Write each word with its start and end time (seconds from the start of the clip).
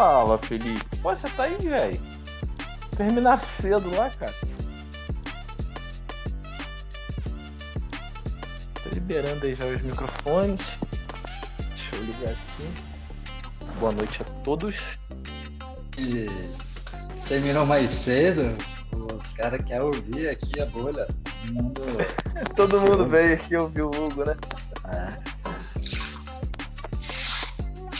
Fala, 0.00 0.38
Felipe. 0.38 0.96
Pô, 1.02 1.14
você 1.14 1.28
tá 1.28 1.42
aí, 1.42 1.58
velho. 1.58 2.00
Terminar 2.96 3.44
cedo 3.44 3.94
lá, 3.94 4.08
cara. 4.08 4.32
Tô 8.82 8.94
liberando 8.94 9.44
aí 9.44 9.54
já 9.54 9.66
os 9.66 9.82
microfones. 9.82 10.58
Deixa 11.68 11.96
eu 11.96 12.02
ligar 12.04 12.30
aqui. 12.32 12.66
Boa 13.78 13.92
noite 13.92 14.22
a 14.22 14.24
todos. 14.42 14.74
E 15.98 16.30
terminou 17.28 17.66
mais 17.66 17.90
cedo. 17.90 18.56
Os 18.92 19.34
caras 19.34 19.62
querem 19.66 19.82
ouvir 19.82 20.30
aqui 20.30 20.62
a 20.62 20.64
bolha. 20.64 21.06
Todo 21.24 21.52
mundo, 21.52 21.82
Todo 22.56 22.80
mundo 22.80 23.06
veio 23.06 23.34
aqui 23.34 23.54
ouvir 23.54 23.82
o 23.82 23.90
Hugo, 23.90 24.24
né? 24.24 24.34
É. 24.88 25.12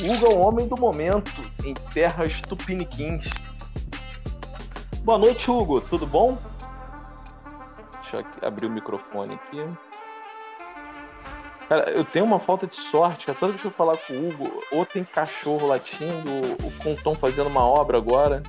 Hugo 0.03 0.27
é 0.27 0.29
o 0.31 0.39
homem 0.39 0.67
do 0.67 0.79
momento 0.79 1.50
em 1.65 1.75
terras 1.93 2.41
tupiniquins. 2.43 3.29
Boa 5.03 5.19
noite, 5.19 5.51
Hugo. 5.51 5.81
Tudo 5.81 6.07
bom? 6.07 6.39
Deixa 8.03 8.19
eu 8.19 8.49
abrir 8.49 8.67
o 8.67 8.71
microfone 8.71 9.35
aqui. 9.35 9.59
Cara, 11.69 11.91
eu 11.91 12.05
tenho 12.05 12.25
uma 12.25 12.41
falta 12.41 12.67
de 12.67 12.77
sorte, 12.77 13.27
cara. 13.27 13.39
Toda 13.39 13.53
vez 13.53 13.63
que 13.63 13.69
eu 13.69 13.73
falar 13.73 13.97
com 13.97 14.13
o 14.13 14.29
Hugo, 14.29 14.63
ou 14.73 14.85
tem 14.85 15.05
cachorro 15.05 15.69
latindo, 15.69 16.31
o 16.65 16.71
Contom 16.83 17.15
fazendo 17.15 17.49
uma 17.49 17.65
obra 17.65 17.97
agora. 17.97 18.43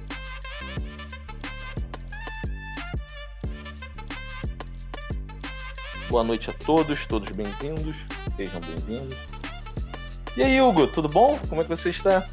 Boa 6.09 6.23
noite 6.23 6.50
a 6.50 6.53
todos, 6.53 7.06
todos 7.06 7.30
bem-vindos. 7.30 7.96
Sejam 8.36 8.59
bem-vindos. 8.59 9.16
E 10.36 10.44
aí, 10.44 10.59
Hugo, 10.59 10.88
tudo 10.88 11.08
bom? 11.08 11.40
Como 11.48 11.62
é 11.62 11.64
que 11.64 11.70
você 11.70 11.90
está? 11.90 12.28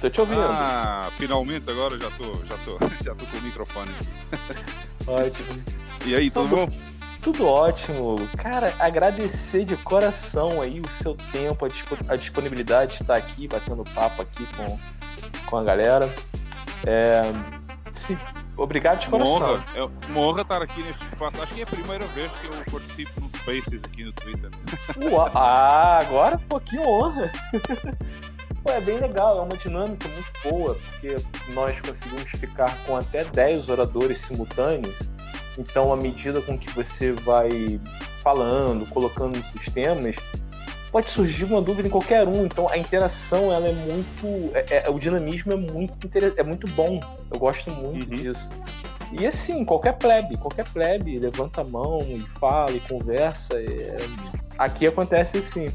Tô 0.00 0.10
te 0.10 0.20
ouvindo. 0.20 0.40
Ah, 0.42 1.08
finalmente 1.16 1.68
agora 1.70 1.98
já 1.98 2.10
tô, 2.10 2.24
já 2.44 2.56
tô, 2.64 2.78
já 3.04 3.14
tô 3.14 3.24
com 3.26 3.36
o 3.36 3.42
microfone. 3.42 3.90
Ótimo. 5.06 5.48
E 6.06 6.14
aí, 6.14 6.30
tudo 6.30 6.48
bom? 6.48 6.68
Tudo 7.22 7.46
ótimo. 7.46 8.16
Cara, 8.38 8.72
agradecer 8.78 9.64
de 9.64 9.76
coração 9.78 10.60
aí 10.60 10.80
o 10.80 10.88
seu 11.02 11.14
tempo, 11.32 11.64
a, 11.64 11.68
dispo- 11.68 11.98
a 12.08 12.16
disponibilidade 12.16 12.96
de 12.96 13.02
estar 13.02 13.16
aqui, 13.16 13.48
batendo 13.48 13.82
papo 13.94 14.22
aqui 14.22 14.46
com, 14.56 14.78
com 15.46 15.56
a 15.56 15.64
galera. 15.64 16.08
É, 16.86 17.22
sim, 18.06 18.16
obrigado 18.56 19.00
de 19.00 19.08
Uma 19.08 19.18
coração. 19.18 19.34
honra, 19.54 19.64
é 19.74 19.82
uma 20.10 20.20
honra 20.20 20.42
estar 20.42 20.62
aqui 20.62 20.80
neste 20.82 21.04
espaço. 21.04 21.42
Acho 21.42 21.54
que 21.54 21.60
é 21.60 21.64
a 21.64 21.66
primeira 21.66 22.04
vez 22.06 22.30
que 22.32 22.46
eu 22.46 22.52
participo 22.72 23.20
num 23.20 23.28
Spaces 23.30 23.82
aqui 23.84 24.04
no 24.04 24.12
Twitter. 24.12 24.50
Ua- 25.10 25.30
Ah, 25.34 25.98
agora, 26.00 26.38
pô, 26.48 26.60
que 26.60 26.78
honra! 26.78 27.30
Pô, 28.62 28.72
é 28.72 28.80
bem 28.80 28.98
legal, 28.98 29.38
é 29.38 29.42
uma 29.42 29.56
dinâmica 29.56 30.08
muito 30.08 30.32
boa, 30.50 30.74
porque 30.74 31.16
nós 31.52 31.78
conseguimos 31.80 32.30
ficar 32.32 32.76
com 32.84 32.96
até 32.96 33.24
10 33.24 33.68
oradores 33.68 34.18
simultâneos. 34.26 34.98
Então, 35.58 35.92
à 35.92 35.96
medida 35.96 36.40
com 36.42 36.56
que 36.58 36.70
você 36.72 37.12
vai 37.12 37.48
falando, 38.22 38.86
colocando 38.90 39.36
nos 39.36 39.46
sistemas, 39.46 40.16
pode 40.92 41.08
surgir 41.08 41.44
uma 41.44 41.60
dúvida 41.60 41.88
em 41.88 41.90
qualquer 41.90 42.26
um. 42.26 42.44
Então, 42.44 42.68
a 42.68 42.76
interação 42.78 43.52
ela 43.52 43.68
é 43.68 43.72
muito. 43.72 44.50
é- 44.54 44.84
é- 44.86 44.90
o 44.90 44.98
dinamismo 44.98 45.52
é 45.52 45.56
muito, 45.56 46.08
é 46.36 46.42
muito 46.42 46.66
bom. 46.68 47.00
Eu 47.30 47.38
gosto 47.38 47.70
muito 47.70 48.08
Uhum. 48.10 48.16
disso. 48.16 48.48
E 49.18 49.26
assim, 49.26 49.64
qualquer 49.64 49.94
plebe, 49.96 50.36
qualquer 50.36 50.66
plebe 50.70 51.16
levanta 51.18 51.62
a 51.62 51.64
mão 51.64 51.98
e 52.00 52.20
fala 52.38 52.72
e 52.72 52.80
conversa. 52.80 53.48
é- 53.54 53.98
Aqui 54.58 54.86
acontece 54.88 55.38
assim. 55.38 55.66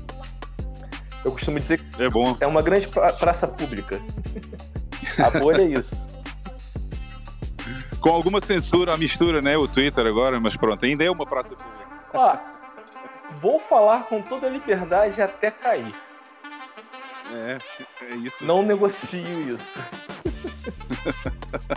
Eu 1.24 1.32
costumo 1.32 1.58
dizer 1.60 1.80
que 1.80 2.04
É 2.04 2.10
bom. 2.10 2.36
é 2.40 2.48
uma 2.48 2.62
grande 2.62 2.88
pra- 2.88 3.14
praça 3.14 3.48
pública. 3.48 4.02
A 5.24 5.30
bolha 5.40 5.62
é 5.62 5.80
isso. 5.80 5.96
Com 8.00 8.10
alguma 8.10 8.42
censura 8.42 8.94
à 8.94 8.98
mistura, 8.98 9.42
né? 9.42 9.56
O 9.58 9.68
Twitter 9.68 10.06
agora, 10.06 10.40
mas 10.40 10.56
pronto, 10.58 10.86
ainda 10.86 11.04
é 11.04 11.10
uma 11.10 11.26
praça 11.26 11.56
pública. 11.56 11.88
Ó, 12.14 12.38
vou 13.42 13.60
falar 13.60 14.04
com 14.04 14.22
toda 14.22 14.48
a 14.48 14.50
liberdade 14.50 15.22
até 15.22 15.50
cair. 15.52 15.96
É, 17.34 17.58
é 18.12 18.16
isso. 18.16 18.44
Não 18.44 18.62
negocio 18.64 19.22
isso. 19.22 19.80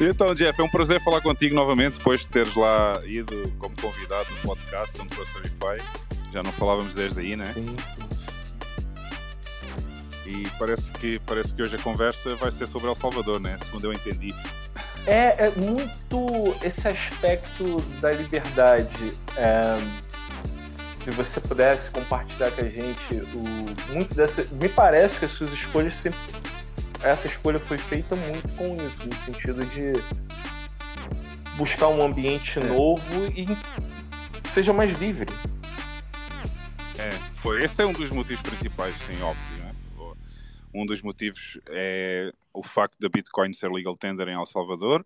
Então, 0.00 0.34
Jeff, 0.34 0.60
é 0.60 0.64
um 0.64 0.68
prazer 0.70 1.00
falar 1.04 1.20
contigo 1.20 1.54
novamente 1.54 1.98
depois 1.98 2.20
de 2.20 2.28
teres 2.28 2.54
lá 2.56 2.98
ido 3.04 3.52
como 3.58 3.74
convidado 3.80 4.28
no 4.30 4.36
podcast 4.48 4.96
do 4.98 5.14
Certify. 5.26 5.78
Já 6.32 6.42
não 6.42 6.52
falávamos 6.52 6.94
desde 6.94 7.20
aí, 7.20 7.36
né? 7.36 7.52
Sim, 7.52 7.66
E 10.26 10.48
parece 10.58 10.90
que, 10.92 11.18
parece 11.26 11.52
que 11.52 11.62
hoje 11.62 11.76
a 11.76 11.78
conversa 11.78 12.34
vai 12.36 12.50
ser 12.50 12.66
sobre 12.66 12.88
El 12.88 12.96
Salvador, 12.96 13.38
né? 13.40 13.58
Segundo 13.64 13.84
eu 13.86 13.92
entendi. 13.92 14.34
É, 15.06 15.46
é 15.46 15.50
muito 15.56 16.56
esse 16.62 16.86
aspecto 16.88 17.80
da 18.00 18.10
liberdade. 18.12 19.12
é, 19.36 19.76
se 21.04 21.10
você 21.10 21.40
pudesse 21.40 21.90
compartilhar 21.90 22.50
com 22.52 22.60
a 22.60 22.68
gente 22.68 23.14
o, 23.34 23.92
muito 23.92 24.14
dessa. 24.14 24.46
Me 24.54 24.68
parece 24.68 25.18
que 25.18 25.24
as 25.24 25.32
suas 25.32 25.52
escolhas 25.52 25.94
sempre. 25.96 26.18
Essa 27.02 27.26
escolha 27.26 27.58
foi 27.58 27.76
feita 27.76 28.14
muito 28.14 28.48
com 28.56 28.76
isso, 28.76 28.96
no 29.08 29.24
sentido 29.24 29.66
de 29.66 29.92
buscar 31.56 31.88
um 31.88 32.00
ambiente 32.00 32.60
É. 32.60 32.64
novo 32.64 33.24
e 33.36 33.44
seja 34.52 34.72
mais 34.72 34.96
livre. 34.98 35.26
É, 36.98 37.10
foi. 37.40 37.64
Esse 37.64 37.82
é 37.82 37.86
um 37.86 37.92
dos 37.92 38.10
motivos 38.10 38.42
principais, 38.42 38.94
sim, 39.06 39.20
óbvio. 39.22 39.64
Né? 39.64 39.72
Um 40.74 40.86
dos 40.86 41.02
motivos 41.02 41.58
é 41.68 42.32
o 42.52 42.62
facto 42.62 42.98
da 42.98 43.08
Bitcoin 43.08 43.52
ser 43.52 43.70
legal 43.70 43.96
tender 43.96 44.28
em 44.28 44.34
El 44.34 44.46
Salvador. 44.46 45.04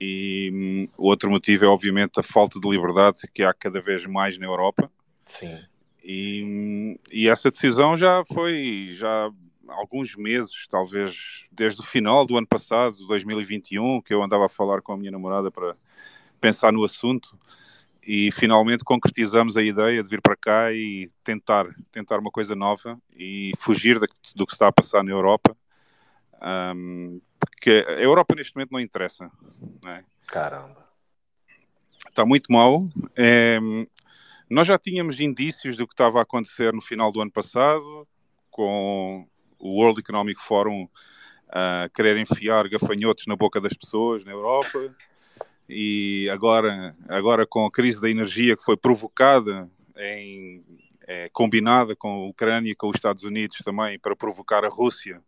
E 0.00 0.50
hum, 0.52 0.88
o 0.96 1.06
outro 1.08 1.30
motivo 1.30 1.64
é, 1.64 1.68
obviamente, 1.68 2.18
a 2.18 2.22
falta 2.22 2.60
de 2.60 2.68
liberdade 2.68 3.22
que 3.32 3.42
há 3.42 3.54
cada 3.54 3.80
vez 3.80 4.06
mais 4.06 4.38
na 4.38 4.46
Europa. 4.46 4.90
Sim. 5.38 5.58
E, 6.02 6.42
hum, 6.44 6.98
e 7.10 7.28
essa 7.28 7.50
decisão 7.50 7.96
já 7.96 8.24
foi 8.24 8.90
já 8.92 9.30
alguns 9.68 10.14
meses, 10.14 10.66
talvez 10.68 11.46
desde 11.50 11.80
o 11.80 11.84
final 11.84 12.26
do 12.26 12.36
ano 12.36 12.46
passado, 12.46 12.96
2021, 13.06 14.02
que 14.02 14.12
eu 14.12 14.22
andava 14.22 14.46
a 14.46 14.48
falar 14.48 14.82
com 14.82 14.92
a 14.92 14.96
minha 14.96 15.10
namorada 15.10 15.50
para 15.50 15.76
pensar 16.40 16.72
no 16.72 16.84
assunto 16.84 17.38
e 18.06 18.30
finalmente 18.30 18.84
concretizamos 18.84 19.56
a 19.56 19.62
ideia 19.62 20.02
de 20.02 20.08
vir 20.08 20.20
para 20.20 20.36
cá 20.36 20.72
e 20.72 21.08
tentar 21.22 21.66
tentar 21.90 22.18
uma 22.18 22.30
coisa 22.30 22.54
nova 22.54 23.00
e 23.16 23.52
fugir 23.58 23.98
da- 23.98 24.06
do 24.36 24.46
que 24.46 24.52
está 24.52 24.68
a 24.68 24.72
passar 24.72 25.02
na 25.02 25.10
Europa 25.10 25.56
Ahm, 26.40 27.20
porque 27.38 27.84
a 27.88 28.02
Europa 28.02 28.34
neste 28.34 28.54
momento 28.54 28.72
não 28.72 28.80
interessa 28.80 29.30
né? 29.82 30.04
Caramba. 30.26 30.86
está 32.08 32.24
muito 32.26 32.52
mal. 32.52 32.86
É, 33.16 33.58
nós 34.48 34.68
já 34.68 34.78
tínhamos 34.78 35.18
indícios 35.20 35.76
do 35.76 35.86
que 35.86 35.94
estava 35.94 36.18
a 36.18 36.22
acontecer 36.22 36.72
no 36.72 36.82
final 36.82 37.10
do 37.10 37.20
ano 37.20 37.30
passado, 37.30 38.06
com 38.50 39.26
o 39.58 39.80
World 39.80 40.00
Economic 40.00 40.38
Forum 40.40 40.86
a 41.48 41.88
querer 41.94 42.18
enfiar 42.18 42.68
gafanhotos 42.68 43.26
na 43.26 43.36
boca 43.36 43.60
das 43.60 43.74
pessoas 43.74 44.24
na 44.24 44.32
Europa, 44.32 44.94
e 45.68 46.28
agora, 46.30 46.94
agora 47.08 47.46
com 47.46 47.64
a 47.64 47.70
crise 47.70 48.00
da 48.00 48.10
energia 48.10 48.56
que 48.56 48.62
foi 48.62 48.76
provocada, 48.76 49.68
em, 49.96 50.62
é, 51.06 51.28
combinada 51.32 51.94
com 51.94 52.08
a 52.08 52.28
Ucrânia 52.28 52.70
e 52.70 52.74
com 52.74 52.88
os 52.88 52.96
Estados 52.96 53.24
Unidos 53.24 53.58
também, 53.64 53.98
para 53.98 54.16
provocar 54.16 54.64
a 54.64 54.68
Rússia, 54.68 55.20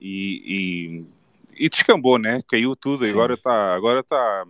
e, 0.00 1.04
e, 1.58 1.64
e 1.64 1.68
descambou, 1.68 2.18
né? 2.18 2.42
Caiu 2.48 2.74
tudo, 2.74 3.06
e 3.06 3.10
agora 3.10 3.34
está 3.34 3.74
agora 3.74 4.02
tá 4.02 4.46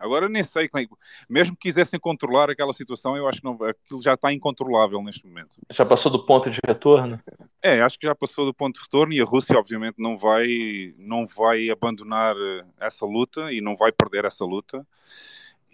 Agora 0.00 0.28
nem 0.28 0.42
sei 0.42 0.68
como 0.68 0.82
é 0.82 0.86
que. 0.86 0.94
Mesmo 1.28 1.54
que 1.56 1.62
quisessem 1.62 1.98
controlar 1.98 2.50
aquela 2.50 2.72
situação, 2.72 3.16
eu 3.16 3.28
acho 3.28 3.40
que 3.40 3.44
não, 3.44 3.54
aquilo 3.64 4.02
já 4.02 4.14
está 4.14 4.32
incontrolável 4.32 5.02
neste 5.02 5.26
momento. 5.26 5.58
Já 5.70 5.84
passou 5.84 6.10
do 6.10 6.24
ponto 6.24 6.50
de 6.50 6.58
retorno? 6.66 7.20
É, 7.62 7.80
acho 7.80 7.98
que 7.98 8.06
já 8.06 8.14
passou 8.14 8.44
do 8.44 8.54
ponto 8.54 8.76
de 8.76 8.82
retorno 8.82 9.12
e 9.12 9.20
a 9.20 9.24
Rússia, 9.24 9.58
obviamente, 9.58 9.96
não 9.98 10.16
vai, 10.18 10.94
não 10.98 11.26
vai 11.26 11.70
abandonar 11.70 12.36
eh, 12.36 12.64
essa 12.80 13.06
luta 13.06 13.52
e 13.52 13.60
não 13.60 13.76
vai 13.76 13.92
perder 13.92 14.24
essa 14.24 14.44
luta. 14.44 14.86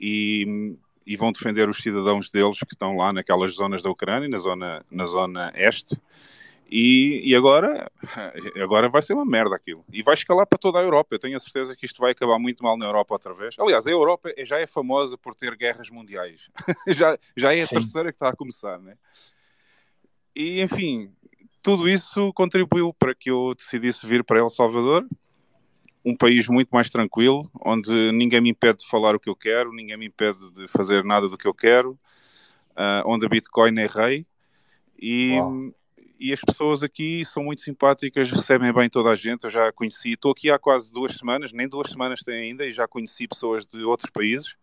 E, 0.00 0.76
e 1.06 1.16
vão 1.16 1.32
defender 1.32 1.68
os 1.68 1.78
cidadãos 1.78 2.30
deles 2.30 2.58
que 2.58 2.74
estão 2.74 2.96
lá 2.96 3.12
naquelas 3.12 3.54
zonas 3.54 3.82
da 3.82 3.90
Ucrânia, 3.90 4.28
na 4.28 4.36
zona, 4.36 4.84
na 4.90 5.04
zona 5.04 5.52
este. 5.54 5.98
E, 6.70 7.22
e 7.24 7.34
agora, 7.34 7.90
agora 8.62 8.88
vai 8.90 9.00
ser 9.00 9.14
uma 9.14 9.24
merda 9.24 9.56
aquilo. 9.56 9.84
E 9.90 10.02
vai 10.02 10.14
escalar 10.14 10.46
para 10.46 10.58
toda 10.58 10.78
a 10.78 10.82
Europa. 10.82 11.14
Eu 11.14 11.18
tenho 11.18 11.36
a 11.36 11.40
certeza 11.40 11.74
que 11.74 11.86
isto 11.86 11.98
vai 11.98 12.12
acabar 12.12 12.38
muito 12.38 12.62
mal 12.62 12.76
na 12.76 12.84
Europa 12.84 13.14
outra 13.14 13.32
vez. 13.32 13.56
Aliás, 13.58 13.86
a 13.86 13.90
Europa 13.90 14.30
já 14.44 14.58
é 14.58 14.66
famosa 14.66 15.16
por 15.16 15.34
ter 15.34 15.56
guerras 15.56 15.88
mundiais. 15.88 16.50
já, 16.88 17.18
já 17.34 17.54
é 17.54 17.62
a 17.62 17.66
Sim. 17.66 17.76
terceira 17.76 18.12
que 18.12 18.16
está 18.16 18.28
a 18.28 18.36
começar, 18.36 18.78
né? 18.78 18.96
E, 20.36 20.60
enfim, 20.60 21.10
tudo 21.62 21.88
isso 21.88 22.32
contribuiu 22.34 22.92
para 22.92 23.14
que 23.14 23.30
eu 23.30 23.54
decidisse 23.56 24.06
vir 24.06 24.22
para 24.22 24.38
El 24.38 24.50
Salvador. 24.50 25.06
um 26.04 26.14
país 26.14 26.48
muito 26.48 26.68
mais 26.68 26.88
tranquilo, 26.88 27.50
onde 27.64 28.12
ninguém 28.12 28.40
me 28.40 28.50
impede 28.50 28.78
de 28.78 28.88
falar 28.88 29.14
o 29.14 29.20
que 29.20 29.28
eu 29.28 29.34
quero, 29.34 29.72
ninguém 29.72 29.96
me 29.96 30.06
impede 30.06 30.50
de 30.52 30.68
fazer 30.68 31.02
nada 31.02 31.28
do 31.28 31.36
que 31.36 31.46
eu 31.46 31.52
quero, 31.52 31.92
uh, 32.72 33.02
onde 33.04 33.26
a 33.26 33.28
Bitcoin 33.28 33.78
é 33.80 33.86
rei 33.86 34.26
e, 34.98 35.38
e 36.18 36.32
as 36.32 36.40
pessoas 36.40 36.82
aqui 36.82 37.24
são 37.24 37.44
muito 37.44 37.62
simpáticas, 37.62 38.30
recebem 38.30 38.72
bem 38.72 38.88
toda 38.88 39.10
a 39.10 39.14
gente. 39.14 39.44
Eu 39.44 39.50
já 39.50 39.72
conheci, 39.72 40.12
estou 40.12 40.32
aqui 40.32 40.50
há 40.50 40.58
quase 40.58 40.92
duas 40.92 41.12
semanas, 41.12 41.52
nem 41.52 41.68
duas 41.68 41.90
semanas 41.90 42.20
tem 42.20 42.34
ainda, 42.34 42.66
e 42.66 42.72
já 42.72 42.88
conheci 42.88 43.28
pessoas 43.28 43.64
de 43.66 43.82
outros 43.84 44.10
países 44.10 44.54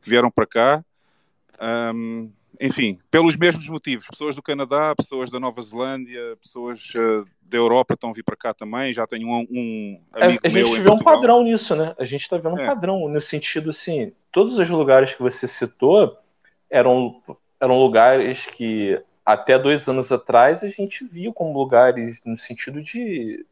que 0.00 0.08
vieram 0.08 0.30
para 0.30 0.46
cá. 0.46 0.84
Um, 1.60 2.30
enfim, 2.60 2.98
pelos 3.10 3.36
mesmos 3.36 3.68
motivos. 3.68 4.06
Pessoas 4.06 4.34
do 4.34 4.42
Canadá, 4.42 4.94
pessoas 4.96 5.30
da 5.30 5.40
Nova 5.40 5.60
Zelândia, 5.60 6.36
pessoas 6.40 6.92
uh, 6.94 7.26
da 7.42 7.58
Europa 7.58 7.94
estão 7.94 8.10
a 8.10 8.12
vir 8.12 8.22
para 8.22 8.36
cá 8.36 8.54
também. 8.54 8.92
Já 8.92 9.06
tenho 9.06 9.28
um, 9.28 9.46
um 9.50 10.00
amigo 10.12 10.40
é, 10.42 10.48
a 10.48 10.52
meu. 10.52 10.66
A 10.72 10.76
gente 10.76 10.82
vê 10.82 10.90
um 10.90 10.98
padrão 10.98 11.42
nisso, 11.42 11.74
né? 11.74 11.94
A 11.98 12.04
gente 12.04 12.22
está 12.22 12.36
vendo 12.36 12.54
um 12.54 12.60
é. 12.60 12.66
padrão 12.66 13.08
no 13.08 13.20
sentido 13.20 13.70
assim: 13.70 14.12
todos 14.32 14.58
os 14.58 14.68
lugares 14.68 15.14
que 15.14 15.22
você 15.22 15.46
citou 15.46 16.16
eram, 16.70 17.22
eram 17.60 17.78
lugares 17.78 18.46
que 18.46 19.00
até 19.26 19.58
dois 19.58 19.88
anos 19.88 20.12
atrás 20.12 20.62
a 20.62 20.68
gente 20.68 21.04
via 21.04 21.32
como 21.32 21.58
lugares 21.58 22.20
no 22.24 22.38
sentido 22.38 22.80
de 22.80 23.44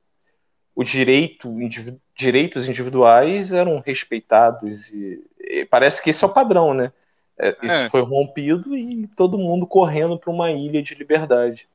o 0.72 0.84
direito, 0.84 1.48
individu, 1.60 2.00
direitos 2.16 2.68
individuais 2.68 3.52
eram 3.52 3.80
respeitados 3.80 4.88
e, 4.88 5.20
e 5.40 5.64
parece 5.66 6.00
que 6.00 6.10
esse 6.10 6.22
é 6.22 6.26
o 6.26 6.32
padrão, 6.32 6.72
né? 6.72 6.92
É, 7.36 7.48
isso 7.50 7.74
é. 7.74 7.90
foi 7.90 8.02
rompido 8.02 8.76
e 8.76 9.08
todo 9.16 9.36
mundo 9.36 9.66
correndo 9.66 10.16
para 10.16 10.30
uma 10.30 10.52
ilha 10.52 10.80
de 10.80 10.94
liberdade. 10.94 11.68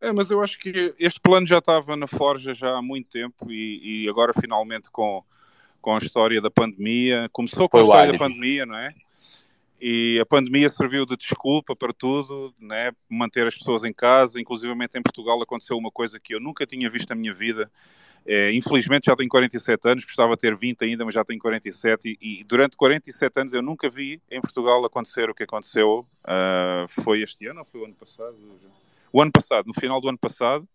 É, 0.00 0.10
mas 0.12 0.30
eu 0.30 0.42
acho 0.42 0.58
que 0.58 0.94
este 0.98 1.20
plano 1.20 1.46
já 1.46 1.58
estava 1.58 1.96
na 1.96 2.06
forja 2.06 2.54
já 2.54 2.78
há 2.78 2.82
muito 2.82 3.10
tempo 3.10 3.50
e, 3.50 4.04
e 4.04 4.08
agora 4.08 4.32
finalmente 4.32 4.90
com, 4.90 5.22
com 5.82 5.94
a 5.94 5.98
história 5.98 6.40
da 6.40 6.50
pandemia, 6.50 7.28
começou 7.32 7.68
com 7.68 7.76
foi 7.76 7.80
a 7.80 7.82
história 7.82 8.12
da 8.12 8.18
pandemia, 8.18 8.64
não 8.64 8.76
é? 8.76 8.94
E 9.80 10.18
a 10.20 10.26
pandemia 10.26 10.68
serviu 10.68 11.06
de 11.06 11.16
desculpa 11.16 11.76
para 11.76 11.92
tudo, 11.92 12.52
né? 12.58 12.90
manter 13.08 13.46
as 13.46 13.54
pessoas 13.54 13.84
em 13.84 13.92
casa. 13.92 14.40
Inclusivamente 14.40 14.98
em 14.98 15.02
Portugal 15.02 15.40
aconteceu 15.40 15.76
uma 15.76 15.90
coisa 15.90 16.18
que 16.18 16.34
eu 16.34 16.40
nunca 16.40 16.66
tinha 16.66 16.90
visto 16.90 17.10
na 17.10 17.16
minha 17.16 17.32
vida. 17.32 17.70
É, 18.26 18.52
infelizmente 18.52 19.06
já 19.06 19.16
tenho 19.16 19.28
47 19.28 19.88
anos, 19.88 20.04
gostava 20.04 20.34
de 20.34 20.40
ter 20.40 20.54
20 20.54 20.84
ainda, 20.84 21.04
mas 21.04 21.14
já 21.14 21.24
tenho 21.24 21.40
47. 21.40 22.18
E, 22.20 22.40
e 22.40 22.44
durante 22.44 22.76
47 22.76 23.40
anos 23.40 23.52
eu 23.54 23.62
nunca 23.62 23.88
vi 23.88 24.20
em 24.30 24.40
Portugal 24.40 24.84
acontecer 24.84 25.30
o 25.30 25.34
que 25.34 25.44
aconteceu. 25.44 26.06
Uh, 26.24 27.02
foi 27.02 27.22
este 27.22 27.46
ano 27.46 27.60
ou 27.60 27.64
foi 27.64 27.80
o 27.80 27.84
ano 27.84 27.94
passado? 27.94 28.36
O 29.12 29.22
ano 29.22 29.32
passado, 29.32 29.66
no 29.66 29.74
final 29.74 30.00
do 30.00 30.08
ano 30.08 30.18
passado, 30.18 30.68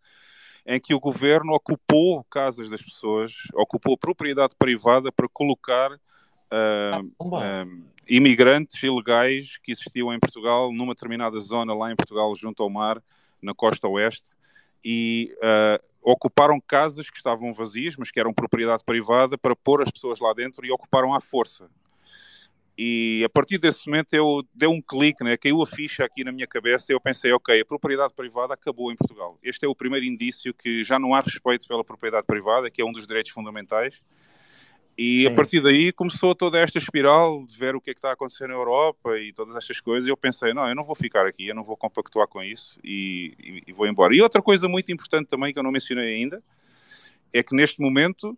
em 0.65 0.79
que 0.79 0.93
o 0.93 0.99
governo 0.99 1.53
ocupou 1.53 2.23
casas 2.23 2.69
das 2.69 2.81
pessoas, 2.81 3.33
ocupou 3.53 3.97
propriedade 3.97 4.55
privada 4.57 5.11
para 5.11 5.27
colocar. 5.27 5.91
Uh, 6.53 7.25
uh, 7.25 7.83
imigrantes 8.07 8.81
ilegais 8.83 9.57
que 9.57 9.71
existiam 9.71 10.13
em 10.13 10.19
Portugal, 10.19 10.71
numa 10.71 10.93
determinada 10.93 11.39
zona 11.39 11.73
lá 11.73 11.91
em 11.91 11.95
Portugal, 11.95 12.35
junto 12.35 12.61
ao 12.61 12.69
mar, 12.69 13.01
na 13.41 13.53
costa 13.53 13.87
oeste, 13.87 14.35
e 14.83 15.33
uh, 15.37 16.11
ocuparam 16.11 16.59
casas 16.59 17.09
que 17.09 17.17
estavam 17.17 17.53
vazias, 17.53 17.95
mas 17.95 18.11
que 18.11 18.19
eram 18.19 18.33
propriedade 18.33 18.83
privada, 18.83 19.37
para 19.37 19.55
pôr 19.55 19.81
as 19.81 19.89
pessoas 19.89 20.19
lá 20.19 20.33
dentro 20.33 20.65
e 20.65 20.71
ocuparam 20.71 21.13
à 21.13 21.21
força. 21.21 21.69
E 22.77 23.23
a 23.23 23.29
partir 23.29 23.59
desse 23.59 23.87
momento 23.87 24.13
eu 24.13 24.43
dei 24.53 24.67
um 24.67 24.81
clique, 24.81 25.23
né? 25.23 25.37
caiu 25.37 25.61
a 25.61 25.67
ficha 25.67 26.03
aqui 26.03 26.23
na 26.23 26.31
minha 26.31 26.47
cabeça 26.47 26.91
e 26.91 26.95
eu 26.95 26.99
pensei, 26.99 27.31
ok, 27.31 27.61
a 27.61 27.65
propriedade 27.65 28.13
privada 28.15 28.55
acabou 28.55 28.91
em 28.91 28.95
Portugal. 28.95 29.37
Este 29.43 29.65
é 29.65 29.69
o 29.69 29.75
primeiro 29.75 30.05
indício 30.05 30.53
que 30.53 30.83
já 30.83 30.97
não 30.97 31.13
há 31.13 31.21
respeito 31.21 31.67
pela 31.67 31.83
propriedade 31.83 32.25
privada, 32.25 32.71
que 32.71 32.81
é 32.81 32.85
um 32.85 32.91
dos 32.91 33.05
direitos 33.05 33.31
fundamentais, 33.31 34.01
e 34.97 35.21
Sim. 35.21 35.27
a 35.27 35.31
partir 35.31 35.61
daí 35.61 35.91
começou 35.91 36.35
toda 36.35 36.59
esta 36.59 36.77
espiral 36.77 37.45
de 37.45 37.57
ver 37.57 37.75
o 37.75 37.81
que 37.81 37.91
é 37.91 37.93
que 37.93 37.97
está 37.97 38.09
a 38.09 38.13
acontecer 38.13 38.47
na 38.47 38.53
Europa 38.53 39.17
e 39.17 39.33
todas 39.33 39.55
estas 39.55 39.81
coisas. 39.81 40.07
E 40.07 40.11
eu 40.11 40.17
pensei, 40.17 40.53
não, 40.53 40.67
eu 40.67 40.75
não 40.75 40.83
vou 40.83 40.95
ficar 40.95 41.25
aqui, 41.25 41.47
eu 41.47 41.55
não 41.55 41.63
vou 41.63 41.75
compactuar 41.75 42.27
com 42.27 42.43
isso 42.43 42.79
e, 42.83 43.33
e, 43.39 43.63
e, 43.67 43.73
vou 43.73 43.87
embora. 43.87 44.15
E 44.15 44.21
outra 44.21 44.41
coisa 44.41 44.67
muito 44.67 44.91
importante 44.91 45.27
também 45.27 45.51
que 45.51 45.57
eu 45.57 45.63
não 45.63 45.71
mencionei 45.71 46.15
ainda 46.15 46.43
é 47.31 47.41
que 47.41 47.55
neste 47.55 47.81
momento 47.81 48.37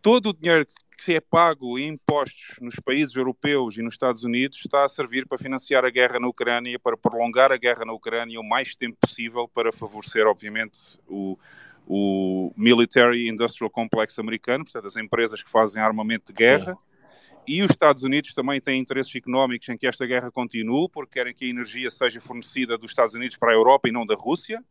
todo 0.00 0.30
o 0.30 0.32
dinheiro 0.32 0.66
que 1.04 1.14
é 1.14 1.20
pago 1.20 1.78
em 1.78 1.88
impostos 1.88 2.56
nos 2.58 2.76
países 2.76 3.14
europeus 3.14 3.76
e 3.76 3.82
nos 3.82 3.94
Estados 3.94 4.24
Unidos 4.24 4.58
está 4.64 4.84
a 4.84 4.88
servir 4.88 5.26
para 5.26 5.36
financiar 5.36 5.84
a 5.84 5.90
guerra 5.90 6.18
na 6.18 6.26
Ucrânia, 6.26 6.78
para 6.78 6.96
prolongar 6.96 7.52
a 7.52 7.56
guerra 7.58 7.84
na 7.84 7.92
Ucrânia 7.92 8.40
o 8.40 8.48
mais 8.48 8.74
tempo 8.74 8.96
possível, 8.98 9.46
para 9.46 9.70
favorecer, 9.70 10.26
obviamente, 10.26 10.98
o, 11.06 11.38
o 11.86 12.52
Military 12.56 13.28
Industrial 13.28 13.70
Complex 13.70 14.18
americano, 14.18 14.64
portanto, 14.64 14.86
as 14.86 14.96
empresas 14.96 15.42
que 15.42 15.50
fazem 15.50 15.80
armamento 15.80 16.32
de 16.32 16.32
guerra. 16.32 16.72
Sim. 16.74 16.86
E 17.48 17.62
os 17.62 17.70
Estados 17.70 18.02
Unidos 18.02 18.34
também 18.34 18.60
têm 18.60 18.80
interesses 18.80 19.14
económicos 19.14 19.68
em 19.68 19.78
que 19.78 19.86
esta 19.86 20.04
guerra 20.04 20.32
continue, 20.32 20.88
porque 20.88 21.12
querem 21.12 21.32
que 21.32 21.44
a 21.44 21.48
energia 21.48 21.88
seja 21.90 22.20
fornecida 22.20 22.76
dos 22.76 22.90
Estados 22.90 23.14
Unidos 23.14 23.36
para 23.36 23.52
a 23.52 23.54
Europa 23.54 23.88
e 23.88 23.92
não 23.92 24.04
da 24.04 24.16
Rússia. 24.16 24.62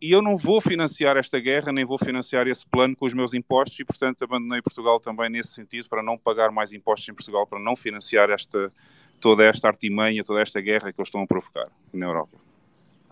E 0.00 0.12
eu 0.12 0.22
não 0.22 0.36
vou 0.36 0.60
financiar 0.60 1.16
esta 1.16 1.40
guerra, 1.40 1.72
nem 1.72 1.84
vou 1.84 1.98
financiar 1.98 2.46
esse 2.46 2.64
plano 2.66 2.94
com 2.94 3.06
os 3.06 3.14
meus 3.14 3.34
impostos, 3.34 3.80
e 3.80 3.84
portanto 3.84 4.22
abandonei 4.22 4.62
Portugal 4.62 5.00
também 5.00 5.28
nesse 5.30 5.52
sentido, 5.52 5.88
para 5.88 6.02
não 6.02 6.16
pagar 6.16 6.52
mais 6.52 6.72
impostos 6.72 7.08
em 7.08 7.14
Portugal, 7.14 7.46
para 7.46 7.58
não 7.58 7.74
financiar 7.74 8.30
esta, 8.30 8.72
toda 9.18 9.42
esta 9.44 9.66
artimanha, 9.66 10.22
toda 10.22 10.42
esta 10.42 10.60
guerra 10.60 10.92
que 10.92 11.00
eles 11.00 11.08
estão 11.08 11.22
a 11.22 11.26
provocar 11.26 11.72
na 11.92 12.06
Europa. 12.06 12.38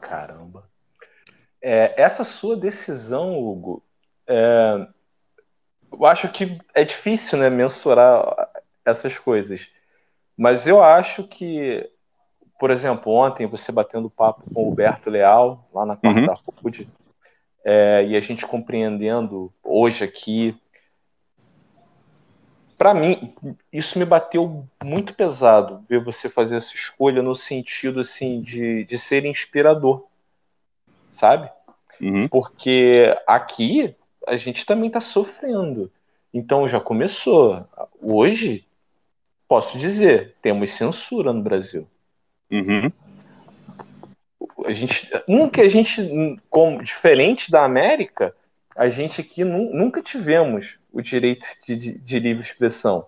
Caramba. 0.01 0.74
É, 1.67 1.95
essa 1.97 2.25
sua 2.25 2.59
decisão, 2.59 3.39
Hugo, 3.39 3.83
é, 4.27 4.87
eu 5.91 6.05
acho 6.05 6.29
que 6.29 6.59
é 6.75 6.85
difícil 6.85 7.39
né, 7.39 7.49
mensurar 7.49 8.51
essas 8.85 9.17
coisas. 9.19 9.67
Mas 10.37 10.67
eu 10.67 10.85
acho 10.85 11.27
que, 11.27 11.91
por 12.61 12.71
exemplo, 12.71 13.11
ontem 13.11 13.47
você 13.47 13.73
batendo 13.73 14.11
papo 14.11 14.43
com 14.53 14.65
o 14.65 14.69
Huberto 14.69 15.09
Leal, 15.09 15.67
lá 15.73 15.87
na 15.87 15.97
Quarta 15.97 16.21
uhum. 16.21 16.55
Rude, 16.63 16.87
é, 17.65 18.05
e 18.09 18.15
a 18.15 18.21
gente 18.21 18.47
compreendendo 18.47 19.51
hoje 19.63 20.05
aqui. 20.05 20.55
Para 22.77 22.93
mim, 22.93 23.35
isso 23.73 23.99
me 23.99 24.05
bateu 24.05 24.69
muito 24.85 25.15
pesado 25.15 25.83
ver 25.89 26.05
você 26.05 26.29
fazer 26.29 26.57
essa 26.57 26.75
escolha 26.75 27.23
no 27.23 27.35
sentido 27.35 28.01
assim 28.01 28.43
de, 28.43 28.85
de 28.85 28.99
ser 28.99 29.25
inspirador 29.25 30.05
sabe? 31.15 31.51
Uhum. 32.01 32.29
Porque 32.29 33.15
aqui 33.27 33.95
a 34.27 34.37
gente 34.37 34.65
também 34.67 34.89
está 34.89 35.01
sofrendo. 35.01 35.91
Então 36.33 36.69
já 36.69 36.81
começou. 36.81 37.67
Hoje, 38.01 38.67
posso 39.49 39.79
dizer, 39.79 40.35
temos 40.43 40.73
censura 40.73 41.33
no 41.33 41.43
Brasil. 41.43 41.87
Uhum. 42.51 42.91
A 44.67 44.73
gente, 44.73 45.11
um 45.29 45.49
que 45.49 45.61
a 45.61 45.69
gente, 45.69 46.41
como 46.51 46.83
diferente 46.83 47.51
da 47.51 47.65
América, 47.65 48.35
a 48.75 48.89
gente 48.89 49.21
aqui 49.21 49.45
nunca 49.45 50.03
tivemos 50.03 50.77
o 50.93 51.01
direito 51.01 51.47
de, 51.67 51.77
de, 51.77 51.99
de, 51.99 52.19
livre 52.19 52.43
expressão. 52.43 53.07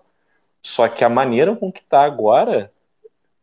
Só 0.61 0.87
que 0.87 1.03
a 1.03 1.09
maneira 1.09 1.55
com 1.55 1.71
que 1.71 1.79
está 1.79 2.03
agora 2.03 2.71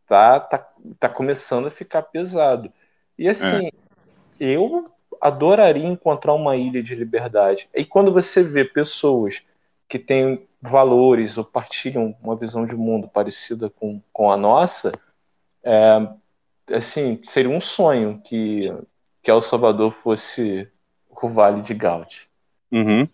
tá, 0.07 0.39
tá, 0.39 0.67
tá 0.99 1.09
começando 1.09 1.67
a 1.67 1.71
ficar 1.71 2.03
pesado. 2.03 2.71
E 3.17 3.27
assim, 3.27 3.67
é 3.67 3.71
eu 4.39 4.85
adoraria 5.21 5.87
encontrar 5.87 6.33
uma 6.33 6.55
ilha 6.55 6.83
de 6.83 6.95
liberdade. 6.95 7.67
E 7.73 7.85
quando 7.85 8.11
você 8.11 8.43
vê 8.43 8.63
pessoas 8.63 9.41
que 9.87 9.99
têm 9.99 10.47
valores 10.61 11.37
ou 11.37 11.43
partilham 11.43 12.15
uma 12.21 12.35
visão 12.35 12.65
de 12.65 12.75
mundo 12.75 13.07
parecida 13.07 13.69
com, 13.69 14.01
com 14.11 14.31
a 14.31 14.37
nossa, 14.37 14.91
é, 15.63 16.07
assim, 16.71 17.21
seria 17.25 17.51
um 17.51 17.61
sonho 17.61 18.21
que, 18.23 18.73
que 19.21 19.31
El 19.31 19.41
Salvador 19.41 19.93
fosse 20.01 20.67
o 21.09 21.29
Vale 21.29 21.61
de 21.61 21.73
Gaudi. 21.73 22.21
Uhum. 22.71 23.07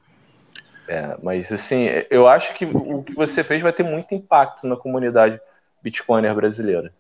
É, 0.88 1.18
mas 1.24 1.51
assim, 1.51 1.86
eu 2.10 2.28
acho 2.28 2.54
que 2.56 2.66
o 2.66 3.04
que 3.04 3.13
você 3.13 3.44
fez 3.44 3.62
vai 3.62 3.72
ter 3.72 3.84
muito 3.84 4.13
impacto 4.13 4.68
na 4.68 4.75
comunidade 4.75 5.40
bitcoiner 5.82 6.36
brasileira. 6.36 6.94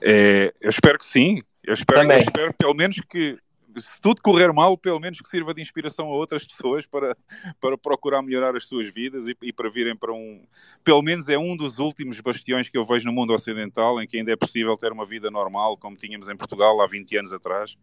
É, 0.00 0.52
eu 0.60 0.70
espero 0.70 0.98
que 0.98 1.04
sim. 1.04 1.42
Eu 1.66 1.74
espero, 1.74 2.00
eu 2.00 2.18
espero 2.18 2.54
pelo 2.54 2.74
menos 2.74 3.00
que, 3.10 3.36
se 3.76 4.00
tudo 4.00 4.22
correr 4.22 4.52
mal, 4.52 4.78
pelo 4.78 5.00
menos 5.00 5.20
que 5.20 5.28
sirva 5.28 5.52
de 5.52 5.60
inspiração 5.60 6.06
a 6.06 6.12
outras 6.12 6.46
pessoas 6.46 6.86
para, 6.86 7.16
para 7.60 7.76
procurar 7.76 8.22
melhorar 8.22 8.54
as 8.54 8.66
suas 8.66 8.88
vidas 8.88 9.26
e, 9.26 9.36
e, 9.42 9.52
para 9.52 9.68
virem 9.68 9.96
para 9.96 10.12
um. 10.12 10.46
Pelo 10.84 11.02
menos 11.02 11.28
é 11.28 11.36
um 11.36 11.56
dos 11.56 11.80
últimos 11.80 12.20
bastiões 12.20 12.68
que 12.68 12.78
eu 12.78 12.84
vejo 12.84 13.04
no 13.04 13.12
mundo 13.12 13.34
ocidental 13.34 14.00
em 14.00 14.06
que 14.06 14.16
ainda 14.16 14.30
é 14.30 14.36
possível 14.36 14.76
ter 14.76 14.92
uma 14.92 15.04
vida 15.04 15.28
normal, 15.28 15.76
como 15.76 15.96
tínhamos 15.96 16.28
em 16.28 16.36
Portugal 16.36 16.80
há 16.80 16.86
20 16.86 17.16
anos 17.18 17.32
atrás. 17.32 17.76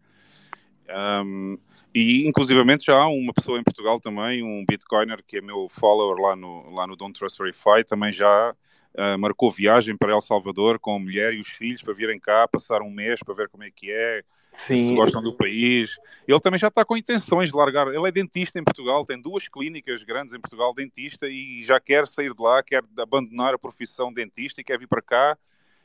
Um, 0.88 1.58
e 1.94 2.26
inclusivamente 2.26 2.86
já 2.86 2.96
há 2.96 3.06
uma 3.06 3.32
pessoa 3.32 3.58
em 3.58 3.62
Portugal 3.62 4.00
também, 4.00 4.42
um 4.42 4.64
Bitcoiner 4.68 5.22
que 5.24 5.38
é 5.38 5.40
meu 5.40 5.68
follower 5.68 6.16
lá 6.20 6.34
no, 6.34 6.70
lá 6.70 6.86
no 6.86 6.96
Don't 6.96 7.16
Trust 7.16 7.38
Verify, 7.38 7.84
também 7.86 8.12
já 8.12 8.50
uh, 8.50 9.18
marcou 9.18 9.50
viagem 9.50 9.96
para 9.96 10.12
El 10.12 10.20
Salvador 10.20 10.78
com 10.78 10.96
a 10.96 10.98
mulher 10.98 11.32
e 11.32 11.40
os 11.40 11.46
filhos 11.46 11.82
para 11.82 11.94
virem 11.94 12.18
cá, 12.18 12.48
passar 12.48 12.82
um 12.82 12.90
mês 12.90 13.20
para 13.24 13.34
ver 13.34 13.48
como 13.48 13.62
é 13.62 13.70
que 13.70 13.92
é, 13.92 14.22
Sim. 14.66 14.88
se 14.88 14.94
gostam 14.94 15.22
do 15.22 15.36
país. 15.36 15.96
Ele 16.26 16.40
também 16.40 16.58
já 16.58 16.68
está 16.68 16.84
com 16.84 16.96
intenções 16.96 17.50
de 17.50 17.56
largar. 17.56 17.86
Ele 17.86 18.08
é 18.08 18.12
dentista 18.12 18.58
em 18.58 18.64
Portugal, 18.64 19.06
tem 19.06 19.20
duas 19.20 19.46
clínicas 19.46 20.02
grandes 20.02 20.34
em 20.34 20.40
Portugal, 20.40 20.74
dentista, 20.74 21.28
e 21.28 21.62
já 21.64 21.78
quer 21.78 22.06
sair 22.06 22.34
de 22.34 22.42
lá, 22.42 22.62
quer 22.62 22.82
abandonar 22.98 23.54
a 23.54 23.58
profissão 23.58 24.08
de 24.08 24.16
dentista 24.16 24.60
e 24.60 24.64
quer 24.64 24.78
vir 24.78 24.88
para 24.88 25.02
cá 25.02 25.38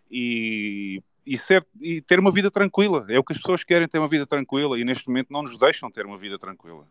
e 0.09 1.03
e, 1.29 1.37
ser, 1.37 1.63
e 1.79 2.01
ter 2.01 2.19
uma 2.19 2.31
vida 2.31 2.49
tranquila. 2.49 3.05
É 3.07 3.19
o 3.19 3.23
que 3.23 3.33
as 3.33 3.37
pessoas 3.37 3.63
querem, 3.63 3.87
ter 3.87 3.99
uma 3.99 4.07
vida 4.07 4.25
tranquila 4.25 4.79
e 4.79 4.83
neste 4.83 5.07
momento 5.07 5.27
não 5.29 5.43
nos 5.43 5.55
deixam 5.59 5.91
ter 5.91 6.03
uma 6.03 6.17
vida 6.17 6.39
tranquila. 6.39 6.87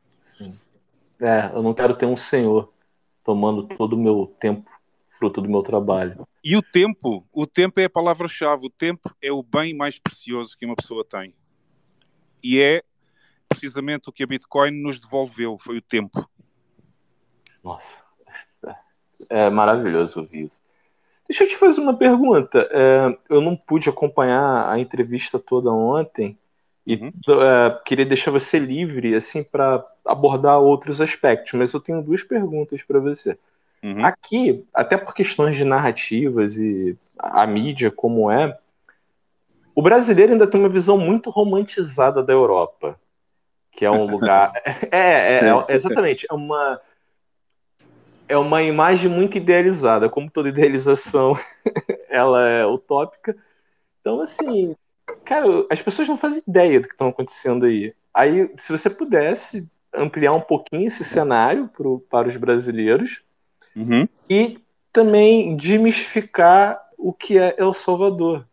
É, 1.21 1.51
eu 1.53 1.61
não 1.61 1.75
quero 1.75 1.97
ter 1.97 2.07
um 2.07 2.17
senhor 2.17 2.73
tomando 3.25 3.67
todo 3.77 3.95
o 3.95 3.99
meu 3.99 4.33
tempo, 4.41 4.71
fruto 5.19 5.41
do 5.43 5.51
meu 5.51 5.63
trabalho. 5.65 6.25
E 6.45 6.57
o 6.57 6.63
tempo, 6.63 7.27
o 7.33 7.49
tempo 7.49 7.81
é 7.81 7.87
a 7.87 7.91
palavra-chave. 7.91 8.65
O 8.65 8.71
tempo 8.71 9.11
é 9.21 9.33
o 9.33 9.43
bem 9.43 9.75
mais 9.75 9.99
precioso 9.99 10.57
que 10.57 10.65
uma 10.65 10.77
pessoa 10.77 11.05
tem. 11.05 11.35
E 12.41 12.61
é 12.61 12.85
precisamente 13.49 14.09
o 14.09 14.13
que 14.13 14.23
a 14.23 14.27
Bitcoin 14.27 14.71
nos 14.71 15.01
devolveu, 15.01 15.59
foi 15.59 15.79
o 15.79 15.83
tempo. 15.83 16.31
Nossa, 17.65 17.89
é 19.29 19.51
maravilhoso 19.51 20.21
ouvir 20.21 20.45
isso. 20.45 20.58
Deixa 21.29 21.45
eu 21.45 21.49
te 21.49 21.57
fazer 21.57 21.81
uma 21.81 21.95
pergunta. 21.95 22.67
É, 22.73 23.19
eu 23.29 23.41
não 23.41 23.55
pude 23.55 23.89
acompanhar 23.89 24.71
a 24.71 24.79
entrevista 24.79 25.39
toda 25.39 25.71
ontem 25.71 26.39
e 26.87 26.97
uhum. 26.97 27.13
é, 27.43 27.79
queria 27.85 28.07
deixar 28.07 28.31
você 28.31 28.59
livre 28.59 29.15
assim 29.15 29.45
para 29.45 29.85
abordar 30.07 30.59
outros 30.59 31.03
aspectos, 31.03 31.53
mas 31.53 31.73
eu 31.75 31.81
tenho 31.81 32.01
duas 32.01 32.23
perguntas 32.23 32.83
para 32.83 32.99
você. 32.99 33.39
Uhum. 33.83 34.03
Aqui, 34.05 34.65
até 34.73 34.97
por 34.97 35.15
questões 35.15 35.55
de 35.55 35.65
narrativas 35.65 36.57
e 36.57 36.97
a 37.19 37.47
mídia 37.47 37.91
como 37.91 38.31
é, 38.31 38.59
o 39.75 39.83
brasileiro 39.83 40.33
ainda 40.33 40.47
tem 40.47 40.59
uma 40.59 40.69
visão 40.69 40.97
muito 40.97 41.29
romantizada 41.29 42.23
da 42.23 42.33
Europa, 42.33 42.99
que 43.71 43.85
é 43.85 43.91
um 43.91 44.07
lugar. 44.07 44.51
é, 44.65 44.89
é, 44.91 45.45
é, 45.45 45.65
é 45.69 45.75
exatamente, 45.77 46.27
é 46.29 46.35
uma 46.35 46.81
é 48.29 48.37
uma 48.37 48.63
imagem 48.63 49.11
muito 49.11 49.37
idealizada, 49.37 50.09
como 50.09 50.31
toda 50.31 50.49
idealização, 50.49 51.39
ela 52.09 52.47
é 52.49 52.67
utópica. 52.67 53.37
Então, 54.01 54.21
assim, 54.21 54.77
cara, 55.25 55.47
as 55.71 55.81
pessoas 55.81 56.07
não 56.07 56.19
fazem 56.19 56.43
ideia 56.47 56.81
do 56.81 56.87
que 56.87 56.95
estão 56.95 57.09
acontecendo 57.09 57.65
aí. 57.65 57.95
Aí, 58.13 58.51
se 58.59 58.71
você 58.71 58.91
pudesse 58.91 59.67
ampliar 59.95 60.33
um 60.33 60.41
pouquinho 60.41 60.89
esse 60.89 61.03
cenário 61.05 61.69
pro, 61.69 62.01
para 62.11 62.29
os 62.29 62.37
brasileiros 62.37 63.23
uhum. 63.75 64.07
e 64.29 64.59
também 64.93 65.57
demistificar 65.57 66.81
o 66.97 67.13
que 67.13 67.39
é 67.39 67.55
El 67.59 67.73
Salvador. 67.73 68.47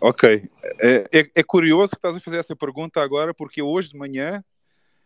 Ok. 0.00 0.48
É, 0.80 1.04
é, 1.12 1.30
é 1.34 1.42
curioso 1.42 1.90
que 1.90 1.96
estás 1.96 2.16
a 2.16 2.20
fazer 2.20 2.38
essa 2.38 2.56
pergunta 2.56 3.02
agora, 3.02 3.34
porque 3.34 3.60
hoje 3.60 3.90
de 3.90 3.98
manhã 3.98 4.42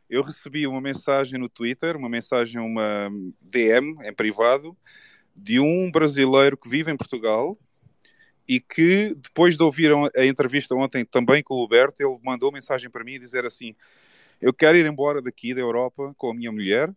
eu 0.08 0.22
recebi 0.22 0.66
uma 0.66 0.80
mensagem 0.80 1.38
no 1.38 1.48
Twitter, 1.48 1.96
uma 1.96 2.08
mensagem, 2.08 2.60
uma 2.60 3.08
DM 3.40 3.96
em 4.02 4.12
privado, 4.12 4.76
de 5.34 5.58
um 5.58 5.90
brasileiro 5.90 6.56
que 6.56 6.68
vive 6.68 6.90
em 6.90 6.96
Portugal 6.96 7.58
e 8.46 8.60
que, 8.60 9.14
depois 9.16 9.56
de 9.56 9.62
ouvir 9.62 9.90
a 10.16 10.26
entrevista 10.26 10.74
ontem 10.74 11.04
também 11.04 11.42
com 11.42 11.54
o 11.54 11.58
Roberto, 11.58 12.00
ele 12.00 12.18
mandou 12.22 12.52
mensagem 12.52 12.90
para 12.90 13.02
mim 13.02 13.18
dizer 13.18 13.44
assim: 13.44 13.74
Eu 14.40 14.52
quero 14.52 14.76
ir 14.76 14.86
embora 14.86 15.22
daqui 15.22 15.54
da 15.54 15.60
Europa 15.60 16.14
com 16.16 16.30
a 16.30 16.34
minha 16.34 16.52
mulher 16.52 16.92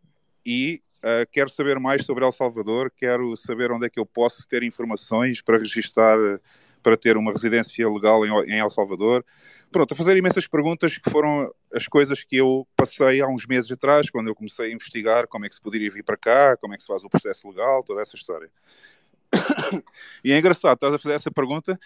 e 0.46 0.82
uh, 0.98 1.28
quero 1.32 1.50
saber 1.50 1.80
mais 1.80 2.06
sobre 2.06 2.26
El 2.26 2.32
Salvador, 2.32 2.92
quero 2.96 3.36
saber 3.38 3.72
onde 3.72 3.88
é 3.88 3.90
que 3.90 4.00
eu 4.00 4.06
posso 4.06 4.48
ter 4.48 4.62
informações 4.64 5.42
para 5.42 5.58
registrar 5.58 6.18
para 6.88 6.96
ter 6.96 7.18
uma 7.18 7.34
residência 7.34 7.86
legal 7.90 8.26
em, 8.26 8.32
em 8.50 8.60
El 8.60 8.70
Salvador. 8.70 9.26
Pronto, 9.70 9.94
a 9.94 9.98
fazer 9.98 10.16
imensas 10.16 10.48
perguntas 10.48 10.98
que 10.98 11.10
foram 11.10 11.54
as 11.74 11.86
coisas 11.86 12.24
que 12.24 12.38
eu 12.38 12.66
passei 12.78 13.20
há 13.20 13.28
uns 13.28 13.46
meses 13.46 13.70
atrás, 13.70 14.10
quando 14.10 14.28
eu 14.30 14.36
comecei 14.36 14.72
a 14.72 14.74
investigar 14.74 15.28
como 15.28 15.46
é 15.46 15.50
que 15.50 15.56
se 15.56 15.60
poderia 15.60 15.92
vir 15.92 16.02
para 16.02 16.16
cá, 16.16 16.56
como 16.56 16.74
é 16.74 16.78
que 16.78 16.84
se 16.84 16.88
faz 16.88 17.04
o 17.04 17.10
processo 17.10 17.50
legal, 17.50 17.84
toda 17.84 18.02
essa 18.02 18.16
história. 18.16 18.50
e 20.24 20.32
é 20.32 20.40
engraçado, 20.40 20.76
estás 20.76 20.94
a 20.94 20.98
fazer 20.98 21.16
essa 21.16 21.30
pergunta 21.30 21.78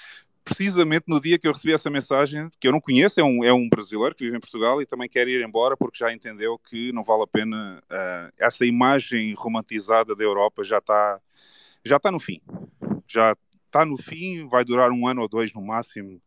precisamente 0.44 1.06
no 1.08 1.20
dia 1.20 1.40
que 1.40 1.48
eu 1.48 1.52
recebi 1.52 1.74
essa 1.74 1.90
mensagem, 1.90 2.48
que 2.60 2.68
eu 2.68 2.72
não 2.72 2.80
conheço, 2.80 3.20
é 3.20 3.24
um, 3.24 3.44
é 3.44 3.52
um 3.52 3.68
brasileiro 3.68 4.14
que 4.14 4.26
vive 4.26 4.38
em 4.38 4.40
Portugal 4.40 4.84
e 4.84 4.86
também 4.86 5.10
quer 5.10 5.28
ir 5.28 5.44
embora 5.44 5.76
porque 5.76 5.98
já 5.98 6.14
entendeu 6.14 6.60
que 6.60 6.92
não 6.92 7.04
vale 7.04 7.24
a 7.24 7.28
pena, 7.28 7.82
uh, 7.92 8.34
essa 8.38 8.68
imagem 8.68 9.34
romantizada 9.36 10.16
da 10.16 10.24
Europa 10.24 10.64
já 10.64 10.78
está 10.78 11.20
já 11.84 11.98
está 11.98 12.12
no 12.12 12.20
fim. 12.20 12.40
Já 13.08 13.36
está 13.72 13.86
no 13.86 13.98
fim, 13.98 14.48
vai 14.48 14.66
durar 14.66 14.92
um 14.92 15.08
ano 15.08 15.22
ou 15.22 15.30
dois 15.30 15.54
no 15.54 15.66
máximo, 15.66 16.22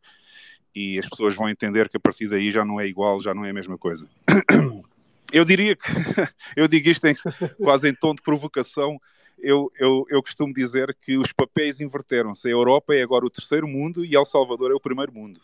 e 0.75 0.99
as 0.99 1.07
pessoas 1.07 1.35
vão 1.35 1.49
entender 1.49 1.89
que 1.89 1.97
a 1.97 2.01
partir 2.01 2.27
daí 2.27 2.51
já 2.51 2.65
não 2.65 2.81
é 2.81 2.87
igual, 2.87 3.21
já 3.21 3.35
não 3.35 3.45
é 3.45 3.51
a 3.51 3.55
mesma 3.55 3.77
coisa. 3.77 4.09
Eu 5.33 5.45
diria 5.45 5.75
que, 5.75 5.83
eu 6.55 6.69
digo 6.69 6.89
isto 6.89 7.05
em, 7.07 7.15
quase 7.61 7.89
em 7.89 7.95
tom 7.95 8.15
de 8.15 8.23
provocação, 8.23 9.01
eu, 9.37 9.69
eu, 9.81 10.07
eu 10.09 10.23
costumo 10.23 10.53
dizer 10.53 10.97
que 11.01 11.17
os 11.17 11.33
papéis 11.33 11.81
inverteram-se. 11.81 12.47
A 12.47 12.53
Europa 12.53 12.95
é 12.95 13.03
agora 13.03 13.27
o 13.27 13.31
terceiro 13.31 13.67
mundo 13.67 14.05
e 14.05 14.15
El 14.15 14.25
Salvador 14.25 14.71
é 14.71 14.75
o 14.75 14.81
primeiro 14.81 15.13
mundo. 15.13 15.41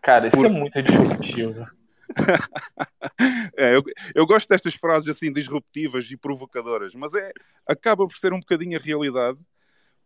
Cara, 0.00 0.28
isso 0.28 0.36
Por... 0.36 0.46
é 0.46 0.48
muito 0.48 0.80
disruptivo. 0.80 1.66
é, 3.56 3.74
eu, 3.74 3.82
eu, 4.14 4.24
gosto 4.24 4.48
destas 4.48 4.74
frases 4.74 5.08
assim 5.08 5.32
disruptivas 5.32 6.08
e 6.08 6.16
provocadoras, 6.16 6.94
mas 6.94 7.12
é 7.14 7.32
acaba 7.66 8.06
por 8.06 8.16
ser 8.16 8.32
um 8.32 8.38
bocadinho 8.38 8.78
a 8.78 8.80
realidade 8.80 9.38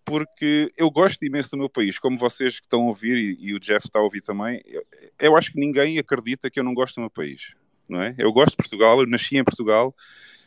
porque 0.06 0.70
eu 0.76 0.88
gosto 0.88 1.24
imenso 1.24 1.50
do 1.50 1.58
meu 1.58 1.68
país, 1.68 1.98
como 1.98 2.16
vocês 2.16 2.60
que 2.60 2.66
estão 2.66 2.84
a 2.84 2.86
ouvir 2.86 3.16
e, 3.16 3.48
e 3.48 3.54
o 3.54 3.58
Jeff 3.58 3.84
está 3.84 3.98
a 3.98 4.02
ouvir 4.02 4.20
também. 4.20 4.62
Eu, 4.64 4.86
eu, 5.18 5.36
acho 5.36 5.52
que 5.52 5.58
ninguém 5.58 5.98
acredita 5.98 6.48
que 6.48 6.60
eu 6.60 6.64
não 6.64 6.72
gosto 6.72 6.94
do 6.94 7.00
meu 7.00 7.10
país, 7.10 7.54
não 7.88 8.00
é? 8.00 8.14
Eu 8.16 8.32
gosto 8.32 8.52
de 8.52 8.56
Portugal, 8.56 9.00
eu 9.00 9.06
nasci 9.06 9.36
em 9.36 9.42
Portugal, 9.42 9.92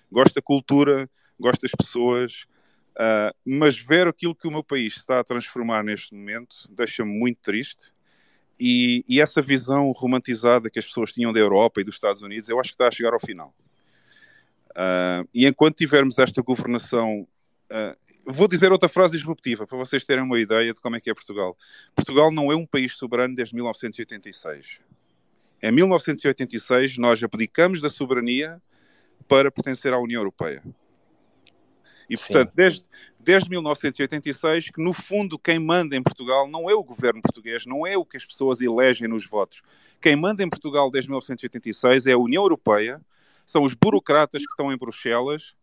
gosto 0.09 0.33
da 0.33 0.41
cultura, 0.41 1.09
gosto 1.37 1.61
das 1.61 1.71
pessoas, 1.71 2.45
uh, 2.95 3.35
mas 3.45 3.77
ver 3.77 4.07
aquilo 4.07 4.33
que 4.33 4.47
o 4.47 4.51
meu 4.51 4.63
país 4.63 4.95
está 4.95 5.19
a 5.19 5.23
transformar 5.25 5.83
neste 5.83 6.15
momento 6.15 6.55
deixa-me 6.69 7.11
muito 7.11 7.39
triste. 7.41 7.91
E, 8.57 9.03
e, 9.07 9.21
essa 9.21 9.41
visão 9.41 9.91
romantizada 9.91 10.69
que 10.69 10.79
as 10.79 10.85
pessoas 10.85 11.13
tinham 11.13 11.31
da 11.31 11.39
Europa 11.39 11.79
e 11.79 11.83
dos 11.83 11.95
Estados 11.95 12.21
Unidos, 12.21 12.49
eu 12.49 12.59
acho 12.59 12.69
que 12.69 12.75
está 12.75 12.87
a 12.87 12.91
chegar 12.91 13.13
ao 13.13 13.19
final. 13.19 13.53
Uh, 14.71 15.27
e 15.33 15.45
enquanto 15.45 15.77
tivermos 15.77 16.17
esta 16.17 16.41
governação 16.41 17.27
Uh, 17.71 17.95
vou 18.25 18.47
dizer 18.47 18.71
outra 18.71 18.89
frase 18.89 19.11
disruptiva 19.11 19.67
para 19.67 19.77
vocês 19.77 20.03
terem 20.03 20.23
uma 20.23 20.39
ideia 20.39 20.73
de 20.73 20.81
como 20.81 20.95
é 20.95 20.99
que 20.99 21.09
é 21.09 21.13
Portugal. 21.13 21.55
Portugal 21.95 22.31
não 22.31 22.51
é 22.51 22.55
um 22.55 22.65
país 22.65 22.93
soberano 22.93 23.35
desde 23.35 23.55
1986. 23.55 24.79
Em 25.61 25.71
1986 25.71 26.97
nós 26.97 27.21
abdicamos 27.21 27.79
da 27.79 27.89
soberania 27.89 28.59
para 29.27 29.51
pertencer 29.51 29.93
à 29.93 29.99
União 29.99 30.21
Europeia. 30.21 30.63
E 32.09 32.17
portanto, 32.17 32.51
desde, 32.55 32.85
desde 33.19 33.49
1986, 33.51 34.71
que 34.71 34.83
no 34.83 34.93
fundo 34.93 35.37
quem 35.37 35.59
manda 35.59 35.95
em 35.95 36.01
Portugal 36.01 36.49
não 36.49 36.67
é 36.67 36.73
o 36.73 36.83
governo 36.83 37.21
português, 37.21 37.67
não 37.67 37.85
é 37.85 37.95
o 37.95 38.03
que 38.03 38.17
as 38.17 38.25
pessoas 38.25 38.61
elegem 38.61 39.07
nos 39.07 39.27
votos. 39.27 39.61
Quem 40.01 40.15
manda 40.15 40.41
em 40.41 40.49
Portugal 40.49 40.89
desde 40.89 41.09
1986 41.11 42.07
é 42.07 42.13
a 42.13 42.17
União 42.17 42.41
Europeia, 42.41 42.99
são 43.45 43.63
os 43.63 43.75
burocratas 43.75 44.41
que 44.41 44.49
estão 44.49 44.73
em 44.73 44.77
Bruxelas 44.77 45.55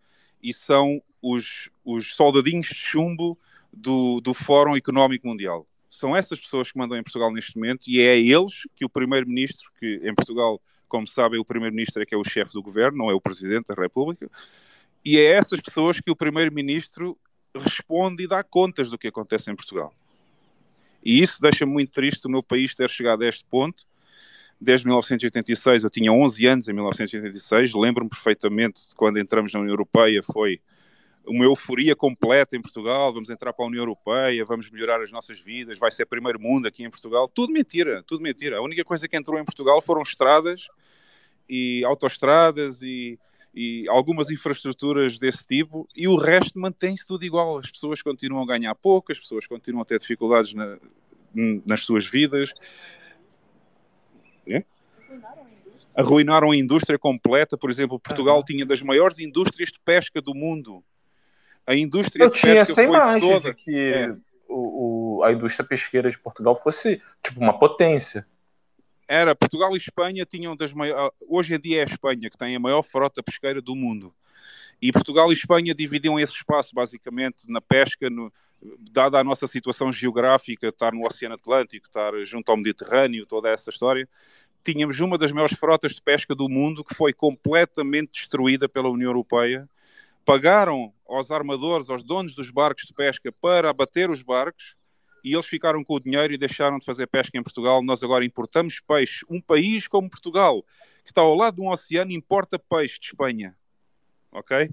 e 0.43 0.53
são 0.53 1.03
os, 1.23 1.71
os 1.85 2.15
soldadinhos 2.15 2.69
de 2.69 2.75
chumbo 2.75 3.39
do, 3.73 4.21
do 4.21 4.33
Fórum 4.33 4.77
Económico 4.77 5.27
Mundial. 5.27 5.67
São 5.89 6.17
essas 6.17 6.41
pessoas 6.41 6.71
que 6.71 6.79
mandam 6.79 6.99
em 6.99 7.03
Portugal 7.03 7.33
neste 7.33 7.57
momento 7.57 7.89
e 7.89 8.01
é 8.01 8.13
a 8.13 8.17
eles 8.17 8.63
que 8.75 8.85
o 8.85 8.89
primeiro-ministro, 8.89 9.71
que 9.79 10.01
em 10.03 10.15
Portugal, 10.15 10.61
como 10.89 11.07
sabem, 11.07 11.41
o 11.41 11.45
primeiro-ministro 11.45 12.03
é 12.03 12.07
que 12.07 12.15
é 12.15 12.19
o 12.19 12.25
chefe 12.25 12.53
do 12.53 12.63
governo, 12.63 12.99
não 12.99 13.11
é 13.11 13.15
o 13.15 13.21
presidente 13.21 13.67
da 13.67 13.81
República, 13.81 14.31
e 15.05 15.19
é 15.19 15.35
a 15.35 15.39
essas 15.39 15.61
pessoas 15.61 16.01
que 16.01 16.11
o 16.11 16.17
primeiro-ministro 16.17 17.19
responde 17.55 18.25
e 18.25 18.27
dá 18.27 18.43
contas 18.43 18.91
do 18.91 18.99
que 18.99 19.09
acontece 19.09 19.51
em 19.51 19.57
Portugal. 19.57 19.95
E 21.05 21.23
isso 21.23 21.41
deixa-me 21.41 21.73
muito 21.73 21.93
triste 21.93 22.27
o 22.27 22.31
meu 22.31 22.43
país 22.43 22.75
ter 22.75 22.91
chegado 22.91 23.23
a 23.23 23.29
este 23.29 23.45
ponto 23.45 23.85
desde 24.61 24.87
1986, 24.87 25.85
eu 25.85 25.91
tinha 25.91 26.13
11 26.13 26.47
anos 26.47 26.69
em 26.69 26.73
1986, 26.73 27.75
lembro-me 27.75 28.11
perfeitamente 28.11 28.89
de 28.89 28.95
quando 28.95 29.19
entramos 29.19 29.53
na 29.53 29.61
União 29.61 29.73
Europeia, 29.73 30.23
foi 30.23 30.61
uma 31.27 31.45
euforia 31.45 31.95
completa 31.97 32.57
em 32.57 32.63
Portugal, 32.63 33.13
vamos 33.13 33.29
entrar 33.29 33.53
para 33.53 33.65
a 33.65 33.69
União 33.69 33.83
Europeia, 33.83 34.45
vamos 34.45 34.71
melhorar 34.71 35.03
as 35.03 35.11
nossas 35.11 35.41
vidas, 35.41 35.79
vai 35.79 35.91
ser 35.91 36.07
primeiro 36.07 36.41
mundo 36.41 36.67
aqui 36.67 36.85
em 36.85 36.91
Portugal. 36.91 37.29
Tudo 37.29 37.53
mentira, 37.53 38.03
tudo 38.07 38.23
mentira. 38.23 38.59
A 38.59 38.63
única 38.63 38.85
coisa 38.85 39.09
que 39.09 39.17
entrou 39.17 39.39
em 39.39 39.45
Portugal 39.45 39.83
foram 39.83 40.03
estradas 40.03 40.69
e 41.49 41.85
autoestradas 41.85 42.81
e, 42.83 43.19
e 43.55 43.87
algumas 43.89 44.31
infraestruturas 44.31 45.19
desse 45.19 45.47
tipo 45.47 45.87
e 45.97 46.07
o 46.07 46.17
resto 46.17 46.59
mantém-se 46.59 47.07
tudo 47.07 47.25
igual. 47.25 47.59
As 47.59 47.71
pessoas 47.71 48.03
continuam 48.03 48.45
a 48.45 48.47
ganhar 48.47 48.75
pouco, 48.77 49.11
as 49.11 49.19
pessoas 49.19 49.47
continuam 49.47 49.83
a 49.83 49.85
ter 49.85 49.99
dificuldades 49.99 50.55
na, 50.55 50.79
nas 51.65 51.81
suas 51.81 52.07
vidas. 52.07 52.53
Arruinaram 55.95 56.51
a 56.51 56.57
indústria 56.57 56.99
completa. 56.99 57.57
Por 57.57 57.71
exemplo, 57.71 57.99
Portugal 57.99 58.45
tinha 58.45 58.67
das 58.67 58.83
maiores 58.83 59.19
indústrias 59.19 59.71
de 59.71 59.81
pesca 59.81 60.21
do 60.21 60.35
mundo. 60.35 60.85
A 61.67 61.75
indústria 61.75 62.25
Eu 62.25 62.29
de 62.29 62.41
pesca 62.41 62.75
foi 62.75 62.87
toda. 63.21 63.55
que 63.55 63.77
é. 63.77 64.15
o, 64.49 65.19
o, 65.19 65.25
a 65.25 65.33
indústria 65.33 65.67
pesqueira 65.67 66.11
de 66.11 66.19
Portugal 66.19 66.61
fosse 66.63 67.03
tipo 67.23 67.41
uma 67.41 67.59
potência. 67.59 68.27
Era 69.09 69.35
Portugal 69.35 69.75
e 69.75 69.79
Espanha 69.79 70.25
tinham 70.25 70.55
das 70.55 70.75
maiores. 70.75 71.11
Hoje 71.29 71.55
em 71.55 71.61
dia 71.61 71.79
é 71.79 71.81
a 71.83 71.85
Espanha 71.85 72.29
que 72.31 72.37
tem 72.37 72.55
a 72.55 72.61
maior 72.61 72.83
frota 72.83 73.23
pesqueira 73.23 73.61
do 73.61 73.75
mundo. 73.75 74.15
E 74.81 74.93
Portugal 74.93 75.31
e 75.31 75.35
Espanha 75.35 75.75
dividiam 75.75 76.21
esse 76.21 76.35
espaço 76.35 76.75
basicamente 76.75 77.49
na 77.49 77.61
pesca, 77.61 78.11
no, 78.11 78.33
dada 78.91 79.19
a 79.19 79.25
nossa 79.25 79.47
situação 79.47 79.93
geográfica, 79.93 80.69
estar 80.69 80.93
no 80.93 81.07
Oceano 81.07 81.35
Atlântico, 81.35 81.87
estar 81.87 82.13
junto 82.25 82.51
ao 82.51 82.57
Mediterrâneo, 82.57 83.27
toda 83.27 83.49
essa 83.49 83.71
história 83.71 84.09
tínhamos 84.67 84.99
uma 84.99 85.17
das 85.17 85.31
maiores 85.31 85.57
frotas 85.57 85.93
de 85.95 86.03
pesca 86.03 86.35
do 86.35 86.49
mundo 86.49 86.83
que 86.83 86.93
foi 86.93 87.13
completamente 87.13 88.15
destruída 88.15 88.69
pela 88.69 88.89
União 88.89 89.11
Europeia. 89.11 89.69
Pagaram 90.25 90.93
aos 91.09 91.31
armadores, 91.31 91.89
aos 91.89 92.03
donos 92.03 92.35
dos 92.35 92.51
barcos 92.51 92.83
de 92.85 92.93
pesca 92.93 93.31
para 93.41 93.71
abater 93.71 94.11
os 94.11 94.23
barcos 94.23 94.75
e 95.23 95.35
eles 95.35 95.47
ficaram 95.47 95.85
com 95.85 95.95
o 95.95 96.01
dinheiro 96.01 96.35
e 96.35 96.39
deixaram 96.39 96.81
de 96.81 96.85
fazer 96.85 97.07
pesca 97.07 97.39
em 97.39 97.43
Portugal. 97.45 97.81
Nós 97.81 98.03
agora 98.03 98.25
importamos 98.25 98.81
peixe. 98.81 99.25
Um 99.31 99.41
país 99.41 99.87
como 99.87 100.11
Portugal, 100.11 100.65
que 101.05 101.13
está 101.13 101.21
ao 101.21 101.37
lado 101.37 101.57
de 101.57 101.63
um 101.63 101.71
oceano, 101.71 102.11
importa 102.11 102.59
peixe 102.59 102.99
de 102.99 103.07
Espanha. 103.07 103.57
Ok? 104.33 104.69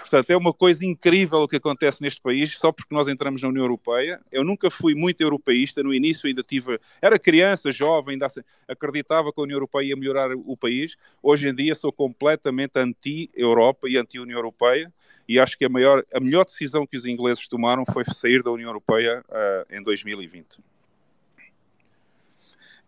Portanto, 0.00 0.30
é 0.30 0.36
uma 0.36 0.52
coisa 0.52 0.84
incrível 0.84 1.40
o 1.40 1.48
que 1.48 1.56
acontece 1.56 2.02
neste 2.02 2.20
país, 2.20 2.56
só 2.58 2.72
porque 2.72 2.94
nós 2.94 3.08
entramos 3.08 3.42
na 3.42 3.48
União 3.48 3.64
Europeia. 3.64 4.20
Eu 4.30 4.44
nunca 4.44 4.70
fui 4.70 4.94
muito 4.94 5.20
europeísta, 5.20 5.82
no 5.82 5.92
início 5.92 6.26
ainda 6.26 6.42
tive, 6.42 6.78
era 7.00 7.18
criança, 7.18 7.70
jovem, 7.70 8.14
ainda 8.14 8.26
acreditava 8.68 9.32
que 9.32 9.40
a 9.40 9.42
União 9.44 9.56
Europeia 9.56 9.88
ia 9.88 9.96
melhorar 9.96 10.30
o 10.34 10.56
país. 10.56 10.96
Hoje 11.22 11.48
em 11.48 11.54
dia 11.54 11.74
sou 11.74 11.92
completamente 11.92 12.78
anti-Europa 12.78 13.88
e 13.88 13.96
anti-União 13.96 14.38
Europeia 14.38 14.92
e 15.28 15.38
acho 15.38 15.56
que 15.56 15.64
a, 15.64 15.68
maior, 15.68 16.04
a 16.12 16.20
melhor 16.20 16.44
decisão 16.44 16.86
que 16.86 16.96
os 16.96 17.06
ingleses 17.06 17.46
tomaram 17.46 17.84
foi 17.90 18.04
sair 18.04 18.42
da 18.42 18.50
União 18.50 18.68
Europeia 18.68 19.24
uh, 19.28 19.74
em 19.74 19.82
2020. 19.82 20.58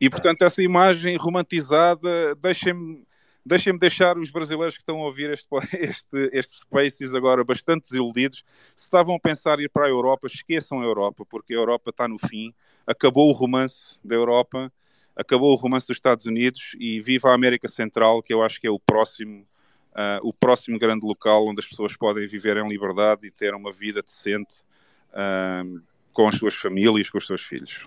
E, 0.00 0.10
portanto, 0.10 0.42
essa 0.42 0.62
imagem 0.62 1.16
romantizada 1.16 2.34
deixa-me 2.34 3.04
Deixem-me 3.46 3.78
deixar 3.78 4.16
os 4.16 4.30
brasileiros 4.30 4.74
que 4.74 4.80
estão 4.80 5.02
a 5.02 5.04
ouvir 5.04 5.30
este, 5.30 5.46
este, 5.76 6.30
este 6.32 6.54
Spaces 6.56 7.14
agora 7.14 7.44
bastante 7.44 7.90
desiludidos. 7.90 8.42
Se 8.74 8.84
estavam 8.84 9.14
a 9.16 9.20
pensar 9.20 9.58
em 9.58 9.64
ir 9.64 9.68
para 9.68 9.86
a 9.86 9.90
Europa, 9.90 10.26
esqueçam 10.26 10.80
a 10.80 10.84
Europa, 10.84 11.26
porque 11.28 11.52
a 11.52 11.56
Europa 11.56 11.90
está 11.90 12.08
no 12.08 12.18
fim. 12.18 12.54
Acabou 12.86 13.28
o 13.28 13.32
romance 13.32 13.98
da 14.02 14.14
Europa, 14.14 14.72
acabou 15.14 15.52
o 15.52 15.56
romance 15.56 15.86
dos 15.86 15.96
Estados 15.96 16.24
Unidos 16.24 16.74
e 16.78 17.00
viva 17.00 17.30
a 17.30 17.34
América 17.34 17.68
Central, 17.68 18.22
que 18.22 18.32
eu 18.32 18.42
acho 18.42 18.58
que 18.60 18.66
é 18.66 18.70
o 18.70 18.78
próximo, 18.78 19.46
uh, 19.92 20.26
o 20.26 20.32
próximo 20.32 20.78
grande 20.78 21.06
local 21.06 21.46
onde 21.46 21.60
as 21.60 21.66
pessoas 21.66 21.94
podem 21.96 22.26
viver 22.26 22.56
em 22.56 22.68
liberdade 22.68 23.26
e 23.26 23.30
ter 23.30 23.54
uma 23.54 23.72
vida 23.72 24.02
decente 24.02 24.62
uh, 25.10 25.82
com 26.14 26.28
as 26.28 26.36
suas 26.36 26.54
famílias, 26.54 27.10
com 27.10 27.18
os 27.18 27.26
seus 27.26 27.42
filhos. 27.42 27.86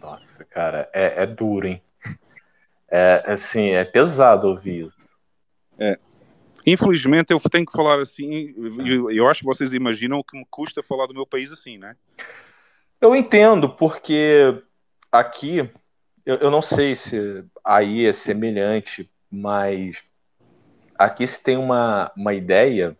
Nossa, 0.00 0.44
cara, 0.48 0.88
é, 0.94 1.22
é 1.22 1.26
duro, 1.26 1.66
hein? 1.66 1.82
É, 2.98 3.22
assim, 3.26 3.72
é 3.72 3.84
pesado 3.84 4.48
ouvir 4.48 4.86
isso. 4.86 5.08
É. 5.78 5.98
Infelizmente, 6.66 7.30
eu 7.30 7.38
tenho 7.38 7.66
que 7.66 7.76
falar 7.76 7.98
assim. 7.98 8.54
Eu, 8.86 9.10
eu 9.10 9.28
acho 9.28 9.40
que 9.40 9.46
vocês 9.46 9.74
imaginam 9.74 10.18
o 10.18 10.24
que 10.24 10.38
me 10.38 10.46
custa 10.50 10.82
falar 10.82 11.06
do 11.06 11.12
meu 11.12 11.26
país 11.26 11.52
assim, 11.52 11.76
né? 11.76 11.94
Eu 12.98 13.14
entendo, 13.14 13.68
porque 13.68 14.62
aqui, 15.12 15.70
eu, 16.24 16.36
eu 16.36 16.50
não 16.50 16.62
sei 16.62 16.96
se 16.96 17.44
aí 17.62 18.06
é 18.06 18.14
semelhante, 18.14 19.10
mas 19.30 19.98
aqui 20.98 21.26
se 21.26 21.42
tem 21.42 21.58
uma, 21.58 22.10
uma 22.16 22.32
ideia 22.32 22.96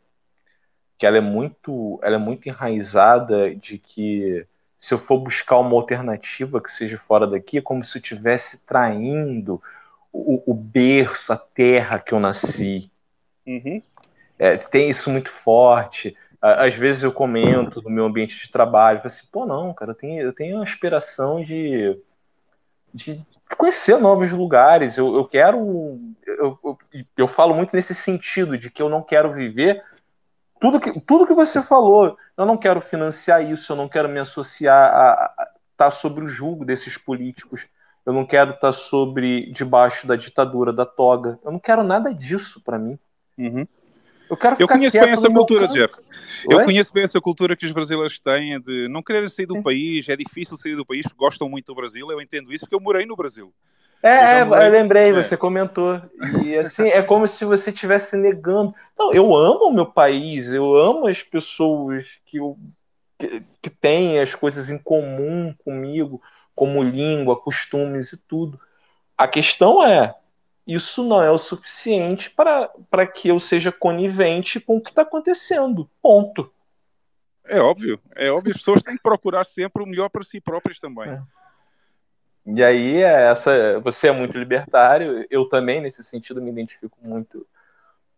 que 0.99 1.07
ela 1.07 1.17
é 1.17 1.23
muito 1.23 1.99
ela 2.03 2.17
é 2.17 2.19
muito 2.19 2.47
enraizada 2.47 3.55
de 3.55 3.79
que 3.79 4.47
se 4.79 4.93
eu 4.93 4.99
for 4.99 5.19
buscar 5.19 5.59
uma 5.59 5.75
alternativa 5.75 6.61
que 6.61 6.71
seja 6.71 6.99
fora 6.99 7.27
daqui, 7.27 7.57
é 7.57 7.63
como 7.63 7.83
se 7.83 7.97
eu 7.97 8.03
estivesse 8.03 8.59
traindo 8.59 9.63
o, 10.17 10.53
o, 10.53 10.55
berço, 10.55 11.33
a 11.33 11.37
terra 11.37 11.99
que 11.99 12.13
eu 12.13 12.21
nasci. 12.21 12.91
Uhum. 13.47 13.83
É, 14.39 14.57
tem 14.57 14.91
isso 14.91 15.11
muito 15.11 15.31
forte. 15.31 16.17
Às 16.41 16.75
vezes 16.75 17.03
eu 17.03 17.13
comento 17.13 17.83
no 17.83 17.91
meu 17.91 18.05
ambiente 18.05 18.39
de 18.41 18.51
trabalho, 18.51 18.99
falo 18.99 19.09
assim, 19.09 19.27
pô, 19.33 19.47
não, 19.47 19.73
cara, 19.75 19.93
eu 19.93 19.95
tenho, 19.95 20.23
eu 20.23 20.33
tenho 20.33 20.57
uma 20.57 20.65
aspiração 20.65 21.43
de, 21.43 21.99
de 22.93 23.21
conhecer 23.57 23.99
novos 23.99 24.31
lugares. 24.31 24.97
Eu, 24.97 25.15
eu 25.15 25.25
quero. 25.25 25.99
Eu, 26.27 26.59
eu, 26.63 26.79
eu 27.17 27.29
falo 27.29 27.55
muito 27.55 27.75
nesse 27.75 27.95
sentido, 27.95 28.59
de 28.59 28.71
que 28.71 28.83
eu 28.83 28.89
não 28.89 29.03
quero 29.03 29.33
viver 29.33 29.83
tudo 30.61 30.81
que, 30.81 31.01
tudo 31.01 31.27
que 31.27 31.35
você 31.35 31.63
falou, 31.63 32.17
eu 32.37 32.47
não 32.47 32.57
quero 32.57 32.81
financiar 32.81 33.45
isso, 33.45 33.73
eu 33.73 33.77
não 33.77 33.89
quero 33.89 34.09
me 34.09 34.19
associar 34.19 34.93
a 34.93 35.33
estar 35.39 35.51
tá 35.77 35.91
sobre 35.91 36.25
o 36.25 36.29
julgo 36.29 36.65
desses 36.65 36.97
políticos, 36.97 37.67
eu 38.07 38.13
não 38.13 38.25
quero 38.25 38.51
estar 38.51 38.69
tá 38.69 38.73
sobre 38.73 39.51
debaixo 39.51 40.07
da 40.07 40.15
ditadura 40.15 40.73
da 40.73 40.87
toga, 40.87 41.39
eu 41.45 41.51
não 41.51 41.59
quero 41.59 41.83
nada 41.83 42.15
disso 42.15 42.61
para 42.65 42.79
mim. 42.79 42.97
Uhum. 43.37 43.67
Eu, 44.31 44.37
quero 44.37 44.57
eu 44.59 44.69
conheço 44.69 44.99
bem 44.99 45.11
essa 45.11 45.31
cultura, 45.31 45.69
Jeff. 45.69 45.95
Eu 46.51 46.65
conheço 46.65 46.93
bem 46.93 47.05
essa 47.05 47.21
cultura 47.21 47.57
que 47.57 47.67
os 47.67 47.73
brasileiros 47.73 48.19
têm 48.19 48.61
de 48.61 48.89
não 48.89 49.03
quererem 49.03 49.29
sair 49.29 49.47
do 49.47 49.63
país, 49.63 50.09
é 50.09 50.17
difícil 50.17 50.57
sair 50.57 50.77
do 50.77 50.87
país 50.87 51.05
gostam 51.17 51.49
muito 51.49 51.67
do 51.67 51.75
Brasil, 51.75 52.11
eu 52.11 52.21
entendo 52.21 52.53
isso 52.53 52.65
porque 52.65 52.75
eu 52.75 52.81
morei 52.81 53.05
no 53.05 53.17
Brasil. 53.17 53.53
É, 54.03 54.43
eu, 54.43 54.55
é, 54.55 54.67
eu 54.67 54.73
lembrei, 54.73 55.09
é. 55.09 55.13
você 55.13 55.37
comentou. 55.37 56.01
E 56.45 56.55
assim, 56.57 56.89
é 56.89 57.03
como 57.03 57.27
se 57.27 57.45
você 57.45 57.71
estivesse 57.71 58.17
negando. 58.17 58.73
Não, 58.97 59.13
eu 59.13 59.35
amo 59.35 59.67
o 59.67 59.73
meu 59.73 59.87
país, 59.87 60.49
eu 60.51 60.77
amo 60.77 61.09
as 61.09 61.23
pessoas 61.23 62.07
que, 62.27 62.39
eu, 62.39 62.57
que, 63.19 63.43
que 63.63 63.71
têm 63.71 64.21
as 64.21 64.35
coisas 64.35 64.71
em 64.71 64.79
comum 64.79 65.55
comigo, 65.65 66.21
como 66.57 66.83
língua, 66.83 67.39
costumes 67.39 68.13
e 68.13 68.17
tudo. 68.17 68.59
A 69.17 69.29
questão 69.29 69.87
é, 69.87 70.15
isso 70.67 71.05
não 71.05 71.23
é 71.23 71.31
o 71.31 71.39
suficiente 71.39 72.31
para 72.31 73.07
que 73.07 73.29
eu 73.29 73.39
seja 73.39 73.71
conivente 73.71 74.59
com 74.59 74.79
o 74.79 74.81
que 74.81 74.89
está 74.89 75.03
acontecendo. 75.03 75.89
Ponto. 76.03 76.51
É 77.45 77.61
óbvio, 77.61 78.01
é 78.17 78.31
óbvio. 78.31 78.53
As 78.53 78.59
pessoas 78.59 78.83
têm 78.83 78.97
que 78.97 79.03
procurar 79.03 79.45
sempre 79.45 79.83
o 79.83 79.87
melhor 79.87 80.09
para 80.09 80.25
si 80.25 80.41
próprias 80.41 80.81
também. 80.81 81.11
É. 81.11 81.23
E 82.47 82.63
aí, 82.63 83.03
é 83.03 83.31
essa, 83.31 83.81
você 83.81 84.09
é 84.09 84.13
muito 84.13 84.39
libertário, 84.39 85.27
eu 85.29 85.49
também, 85.49 85.81
nesse 85.81 86.03
sentido, 86.05 86.41
me 86.41 86.51
identifico 86.51 86.97
muito, 87.03 87.45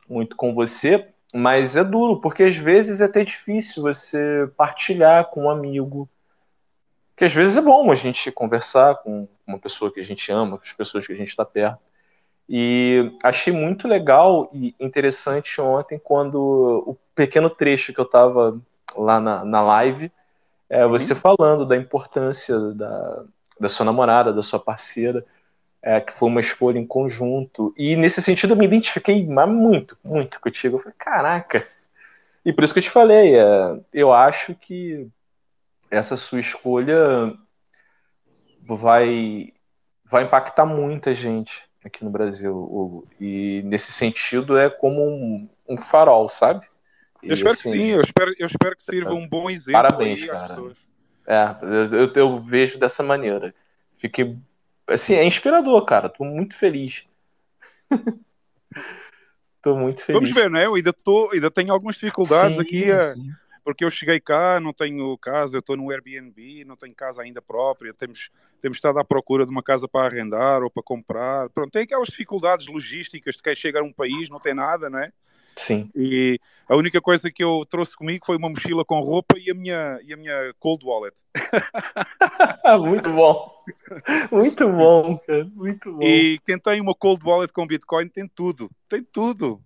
muito 0.08 0.36
com 0.36 0.54
você, 0.54 1.08
mas 1.32 1.76
é 1.76 1.82
duro, 1.82 2.20
porque 2.20 2.42
às 2.42 2.56
vezes 2.56 3.00
é 3.00 3.06
até 3.06 3.24
difícil 3.24 3.82
você 3.82 4.50
partilhar 4.54 5.26
com 5.26 5.44
um 5.44 5.50
amigo, 5.50 6.08
que 7.18 7.24
às 7.24 7.32
vezes 7.32 7.56
é 7.56 7.60
bom 7.60 7.90
a 7.90 7.96
gente 7.96 8.30
conversar 8.30 8.94
com 8.98 9.26
uma 9.44 9.58
pessoa 9.58 9.92
que 9.92 9.98
a 9.98 10.04
gente 10.04 10.30
ama, 10.30 10.56
com 10.56 10.64
as 10.64 10.72
pessoas 10.72 11.04
que 11.04 11.12
a 11.12 11.16
gente 11.16 11.30
está 11.30 11.44
perto. 11.44 11.80
E 12.48 13.12
achei 13.24 13.52
muito 13.52 13.88
legal 13.88 14.48
e 14.54 14.72
interessante 14.78 15.60
ontem 15.60 15.98
quando 15.98 16.38
o 16.86 16.96
pequeno 17.16 17.50
trecho 17.50 17.92
que 17.92 17.98
eu 17.98 18.04
estava 18.04 18.58
lá 18.96 19.18
na, 19.18 19.44
na 19.44 19.60
live, 19.60 20.12
é, 20.70 20.86
você 20.86 21.12
uhum. 21.12 21.18
falando 21.18 21.66
da 21.66 21.76
importância 21.76 22.56
da, 22.72 23.24
da 23.58 23.68
sua 23.68 23.84
namorada, 23.84 24.32
da 24.32 24.42
sua 24.42 24.60
parceira, 24.60 25.26
é, 25.82 26.00
que 26.00 26.12
foi 26.12 26.28
uma 26.28 26.40
escolha 26.40 26.78
em 26.78 26.86
conjunto. 26.86 27.74
E 27.76 27.96
nesse 27.96 28.22
sentido 28.22 28.52
eu 28.52 28.56
me 28.56 28.64
identifiquei 28.64 29.26
muito, 29.26 29.98
muito 30.04 30.40
contigo. 30.40 30.76
Eu 30.76 30.80
falei, 30.80 30.94
caraca. 30.96 31.66
E 32.44 32.52
por 32.52 32.62
isso 32.62 32.72
que 32.72 32.78
eu 32.78 32.84
te 32.84 32.90
falei, 32.90 33.36
é, 33.36 33.80
eu 33.92 34.12
acho 34.12 34.54
que 34.54 35.08
essa 35.90 36.16
sua 36.16 36.40
escolha 36.40 37.34
vai, 38.66 39.52
vai 40.10 40.24
impactar 40.24 40.66
muita 40.66 41.14
gente 41.14 41.62
aqui 41.84 42.04
no 42.04 42.10
Brasil, 42.10 42.54
Hugo. 42.54 43.08
E 43.20 43.62
nesse 43.64 43.92
sentido 43.92 44.58
é 44.58 44.68
como 44.68 45.02
um, 45.02 45.48
um 45.68 45.76
farol, 45.78 46.28
sabe? 46.28 46.66
Eu 47.22 47.34
espero 47.34 47.52
assim, 47.52 47.72
que 47.72 47.78
sim, 47.78 47.86
eu 47.88 48.00
espero, 48.00 48.32
eu 48.38 48.46
espero 48.46 48.76
que 48.76 48.82
sirva 48.82 49.12
um 49.12 49.28
bom 49.28 49.50
exemplo 49.50 49.82
parabéns, 49.82 50.22
aí 50.22 50.28
cara. 50.28 50.48
pessoas. 50.48 50.76
É, 51.26 51.56
eu, 51.92 52.12
eu 52.14 52.40
vejo 52.40 52.78
dessa 52.78 53.02
maneira. 53.02 53.54
Fiquei. 53.98 54.36
Assim, 54.86 55.14
é 55.14 55.24
inspirador, 55.24 55.84
cara. 55.84 56.08
Tô 56.08 56.24
muito 56.24 56.56
feliz. 56.56 57.04
tô 59.62 59.76
muito 59.76 60.02
feliz. 60.04 60.22
Vamos 60.22 60.34
ver, 60.34 60.48
né? 60.48 60.64
Eu 60.64 60.74
ainda, 60.74 60.92
tô, 60.92 61.30
ainda 61.32 61.50
tenho 61.50 61.72
algumas 61.72 61.96
dificuldades 61.96 62.56
sim, 62.56 62.62
aqui. 62.62 62.86
Sim. 63.14 63.32
Porque 63.68 63.84
eu 63.84 63.90
cheguei 63.90 64.18
cá, 64.18 64.58
não 64.58 64.72
tenho 64.72 65.14
casa, 65.18 65.54
eu 65.54 65.58
estou 65.58 65.76
no 65.76 65.90
Airbnb, 65.90 66.64
não 66.64 66.74
tenho 66.74 66.94
casa 66.94 67.20
ainda 67.20 67.42
própria, 67.42 67.92
temos, 67.92 68.30
temos 68.62 68.78
estado 68.78 68.98
à 68.98 69.04
procura 69.04 69.44
de 69.44 69.50
uma 69.50 69.62
casa 69.62 69.86
para 69.86 70.06
arrendar 70.06 70.62
ou 70.62 70.70
para 70.70 70.82
comprar. 70.82 71.50
Pronto, 71.50 71.70
tem 71.70 71.82
aquelas 71.82 72.08
dificuldades 72.08 72.66
logísticas 72.66 73.36
de 73.36 73.42
quem 73.42 73.54
chega 73.54 73.80
a 73.80 73.82
um 73.82 73.92
país, 73.92 74.30
não 74.30 74.40
tem 74.40 74.54
nada, 74.54 74.88
não 74.88 74.98
é? 74.98 75.12
Sim. 75.54 75.90
E 75.94 76.40
a 76.66 76.76
única 76.76 76.98
coisa 76.98 77.30
que 77.30 77.44
eu 77.44 77.62
trouxe 77.68 77.94
comigo 77.94 78.24
foi 78.24 78.38
uma 78.38 78.48
mochila 78.48 78.86
com 78.86 79.00
roupa 79.00 79.34
e 79.38 79.50
a 79.50 79.54
minha, 79.54 80.00
e 80.02 80.14
a 80.14 80.16
minha 80.16 80.54
cold 80.58 80.86
wallet. 80.86 81.14
Muito 82.80 83.12
bom. 83.12 83.64
Muito 84.32 84.66
bom, 84.66 85.18
cara. 85.18 85.44
Muito 85.54 85.92
bom. 85.92 86.02
E 86.02 86.38
quem 86.42 86.58
tem 86.58 86.80
uma 86.80 86.94
cold 86.94 87.22
wallet 87.22 87.52
com 87.52 87.66
Bitcoin 87.66 88.08
tem 88.08 88.26
tudo. 88.26 88.70
Tem 88.88 89.02
tudo. 89.02 89.62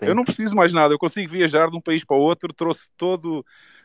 Eu 0.00 0.14
não 0.14 0.24
preciso 0.24 0.54
mais 0.54 0.72
nada. 0.72 0.94
Eu 0.94 0.98
consigo 0.98 1.32
viajar 1.32 1.68
de 1.70 1.76
um 1.76 1.80
país 1.80 2.04
para 2.04 2.16
o 2.16 2.20
outro. 2.20 2.52
Trouxe 2.52 2.88
todo, 2.96 3.44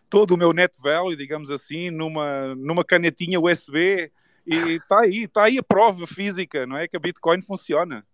todo 0.09 0.31
o 0.31 0.37
meu 0.37 0.53
net 0.53 0.79
value, 0.81 1.15
digamos 1.15 1.49
assim, 1.49 1.89
numa, 1.89 2.53
numa 2.55 2.83
canetinha 2.83 3.39
USB. 3.39 4.11
E 4.45 4.55
está 4.73 4.99
aí, 4.99 5.23
está 5.23 5.43
aí 5.43 5.57
a 5.57 5.63
prova 5.63 6.05
física, 6.05 6.65
não 6.65 6.77
é? 6.77 6.87
Que 6.87 6.97
a 6.97 6.99
Bitcoin 6.99 7.41
funciona. 7.41 8.05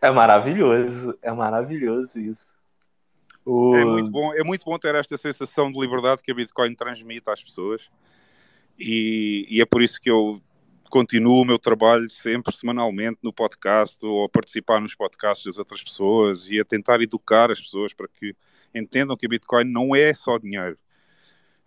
É 0.00 0.10
maravilhoso, 0.10 1.18
é 1.20 1.32
maravilhoso 1.32 2.18
isso. 2.18 2.46
O... 3.44 3.74
É, 3.74 3.84
muito 3.84 4.10
bom, 4.10 4.32
é 4.34 4.44
muito 4.44 4.64
bom 4.64 4.78
ter 4.78 4.94
esta 4.94 5.16
sensação 5.16 5.72
de 5.72 5.80
liberdade 5.80 6.22
que 6.22 6.30
a 6.30 6.34
Bitcoin 6.34 6.74
transmite 6.74 7.28
às 7.28 7.42
pessoas. 7.42 7.90
E, 8.78 9.46
e 9.50 9.60
é 9.60 9.66
por 9.66 9.82
isso 9.82 10.00
que 10.00 10.10
eu 10.10 10.40
continuo 10.88 11.42
o 11.42 11.44
meu 11.44 11.58
trabalho 11.58 12.10
sempre 12.10 12.54
semanalmente 12.56 13.18
no 13.22 13.32
podcast 13.32 14.04
ou 14.04 14.24
a 14.24 14.28
participar 14.28 14.80
nos 14.80 14.94
podcasts 14.94 15.44
das 15.44 15.58
outras 15.58 15.82
pessoas 15.82 16.50
e 16.50 16.58
a 16.60 16.64
tentar 16.64 17.00
educar 17.00 17.50
as 17.50 17.60
pessoas 17.60 17.92
para 17.92 18.08
que 18.08 18.34
entendam 18.74 19.16
que 19.16 19.26
a 19.26 19.28
Bitcoin 19.28 19.64
não 19.64 19.94
é 19.94 20.12
só 20.14 20.38
dinheiro. 20.38 20.78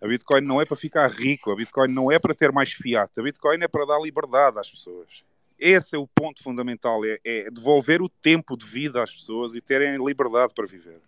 A 0.00 0.06
Bitcoin 0.06 0.40
não 0.40 0.60
é 0.60 0.64
para 0.64 0.76
ficar 0.76 1.08
rico, 1.08 1.50
a 1.50 1.56
Bitcoin 1.56 1.88
não 1.88 2.10
é 2.10 2.18
para 2.18 2.34
ter 2.34 2.50
mais 2.50 2.72
fiat, 2.72 3.12
a 3.18 3.22
Bitcoin 3.22 3.62
é 3.62 3.68
para 3.68 3.86
dar 3.86 4.00
liberdade 4.00 4.58
às 4.58 4.68
pessoas. 4.68 5.08
Esse 5.58 5.94
é 5.94 5.98
o 5.98 6.08
ponto 6.08 6.42
fundamental, 6.42 7.04
é, 7.04 7.18
é 7.24 7.50
devolver 7.50 8.02
o 8.02 8.08
tempo 8.08 8.56
de 8.56 8.66
vida 8.66 9.02
às 9.02 9.14
pessoas 9.14 9.54
e 9.54 9.60
terem 9.60 10.04
liberdade 10.04 10.52
para 10.54 10.66
viver. 10.66 11.00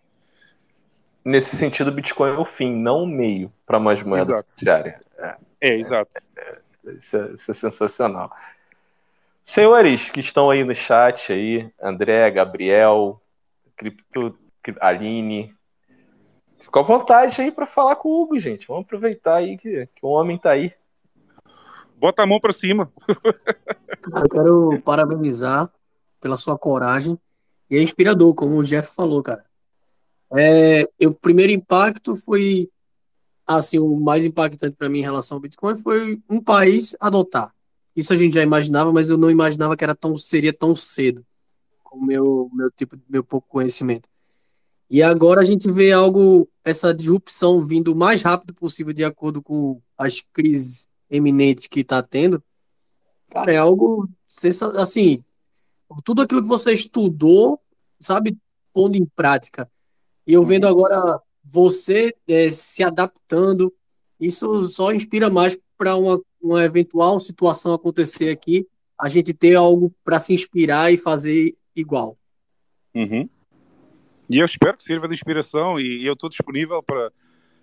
Nesse 1.24 1.56
sentido, 1.56 1.88
o 1.88 1.92
Bitcoin 1.92 2.30
é 2.30 2.38
o 2.38 2.44
fim, 2.44 2.70
não 2.70 3.02
o 3.02 3.06
meio 3.06 3.50
para 3.66 3.80
mais 3.80 4.02
moeda 4.02 4.44
diária. 4.58 5.00
É, 5.18 5.36
é, 5.60 5.78
exato. 5.78 6.18
É, 6.36 6.40
é, 6.40 6.58
isso, 6.92 7.16
é, 7.16 7.32
isso 7.32 7.50
é 7.50 7.54
sensacional. 7.54 8.30
Senhores 9.44 10.10
que 10.10 10.20
estão 10.20 10.50
aí 10.50 10.64
no 10.64 10.74
chat 10.74 11.32
aí, 11.32 11.70
André, 11.80 12.30
Gabriel, 12.30 13.20
Cripto, 13.76 14.36
Aline, 14.80 15.54
fica 16.60 16.80
à 16.80 16.82
vontade 16.82 17.40
aí 17.40 17.52
para 17.52 17.66
falar 17.66 17.96
com 17.96 18.08
o 18.08 18.22
Hugo, 18.22 18.38
gente. 18.38 18.66
Vamos 18.66 18.84
aproveitar 18.84 19.36
aí 19.36 19.58
que, 19.58 19.86
que 19.86 20.04
o 20.04 20.08
homem 20.08 20.36
está 20.36 20.52
aí. 20.52 20.72
Bota 21.96 22.22
a 22.22 22.26
mão 22.26 22.40
para 22.40 22.52
cima. 22.52 22.88
Eu 23.08 24.28
quero 24.28 24.82
parabenizar 24.82 25.70
pela 26.20 26.36
sua 26.36 26.58
coragem 26.58 27.18
e 27.70 27.76
é 27.76 27.82
inspirador, 27.82 28.34
como 28.34 28.56
o 28.56 28.64
Jeff 28.64 28.94
falou, 28.94 29.22
cara. 29.22 29.44
É, 30.36 30.84
o 31.06 31.14
primeiro 31.14 31.52
impacto 31.52 32.16
foi 32.16 32.68
assim, 33.46 33.78
o 33.78 34.00
mais 34.00 34.24
impactante 34.24 34.76
para 34.76 34.88
mim 34.88 35.00
em 35.00 35.02
relação 35.02 35.36
ao 35.36 35.40
Bitcoin 35.40 35.76
foi 35.76 36.20
um 36.28 36.42
país 36.42 36.96
adotar. 37.00 37.54
Isso 37.94 38.12
a 38.12 38.16
gente 38.16 38.34
já 38.34 38.42
imaginava, 38.42 38.92
mas 38.92 39.10
eu 39.10 39.16
não 39.16 39.30
imaginava 39.30 39.76
que 39.76 39.84
era 39.84 39.94
tão 39.94 40.16
seria 40.16 40.52
tão 40.52 40.74
cedo, 40.74 41.24
com 41.82 42.04
meu 42.04 42.50
meu 42.52 42.70
tipo 42.70 42.96
meu 43.08 43.22
pouco 43.22 43.48
conhecimento. 43.48 44.08
E 44.90 45.02
agora 45.02 45.40
a 45.40 45.44
gente 45.44 45.70
vê 45.70 45.92
algo 45.92 46.48
essa 46.64 46.94
disrupção 46.94 47.64
vindo 47.64 47.92
o 47.92 47.96
mais 47.96 48.22
rápido 48.22 48.54
possível 48.54 48.92
de 48.92 49.04
acordo 49.04 49.42
com 49.42 49.80
as 49.96 50.20
crises 50.20 50.88
eminentes 51.10 51.66
que 51.66 51.80
está 51.80 52.02
tendo. 52.02 52.42
Cara, 53.30 53.52
é 53.52 53.56
algo 53.56 54.08
assim, 54.76 55.24
tudo 56.04 56.22
aquilo 56.22 56.42
que 56.42 56.48
você 56.48 56.72
estudou, 56.72 57.60
sabe, 58.00 58.38
pondo 58.72 58.96
em 58.96 59.06
prática. 59.06 59.70
E 60.26 60.32
eu 60.32 60.44
vendo 60.44 60.66
agora 60.66 61.20
você 61.44 62.14
é, 62.26 62.50
se 62.50 62.82
adaptando, 62.82 63.72
isso 64.18 64.64
só 64.64 64.92
inspira 64.92 65.28
mais 65.28 65.58
para 65.76 65.96
uma, 65.96 66.20
uma 66.42 66.64
eventual 66.64 67.20
situação 67.20 67.74
acontecer 67.74 68.30
aqui, 68.30 68.66
a 68.98 69.08
gente 69.08 69.34
ter 69.34 69.54
algo 69.54 69.92
para 70.04 70.20
se 70.20 70.32
inspirar 70.32 70.92
e 70.92 70.96
fazer 70.96 71.54
igual. 71.74 72.16
Uhum. 72.94 73.28
E 74.30 74.38
eu 74.38 74.46
espero 74.46 74.76
que 74.76 74.84
sirva 74.84 75.06
de 75.06 75.14
inspiração 75.14 75.78
e 75.78 76.06
eu 76.06 76.14
estou 76.14 76.30
disponível 76.30 76.82
para 76.82 77.12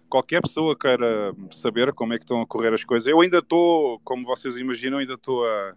qualquer 0.10 0.42
pessoa 0.42 0.78
queira 0.78 1.34
saber 1.52 1.94
como 1.94 2.14
é 2.14 2.18
que 2.18 2.24
estão 2.24 2.42
a 2.42 2.46
correr 2.46 2.74
as 2.74 2.84
coisas. 2.84 3.08
Eu 3.08 3.22
ainda 3.22 3.40
estou, 3.40 4.00
como 4.04 4.26
vocês 4.26 4.58
imaginam, 4.58 5.00
ainda 5.00 5.14
estou 5.14 5.46
a 5.46 5.74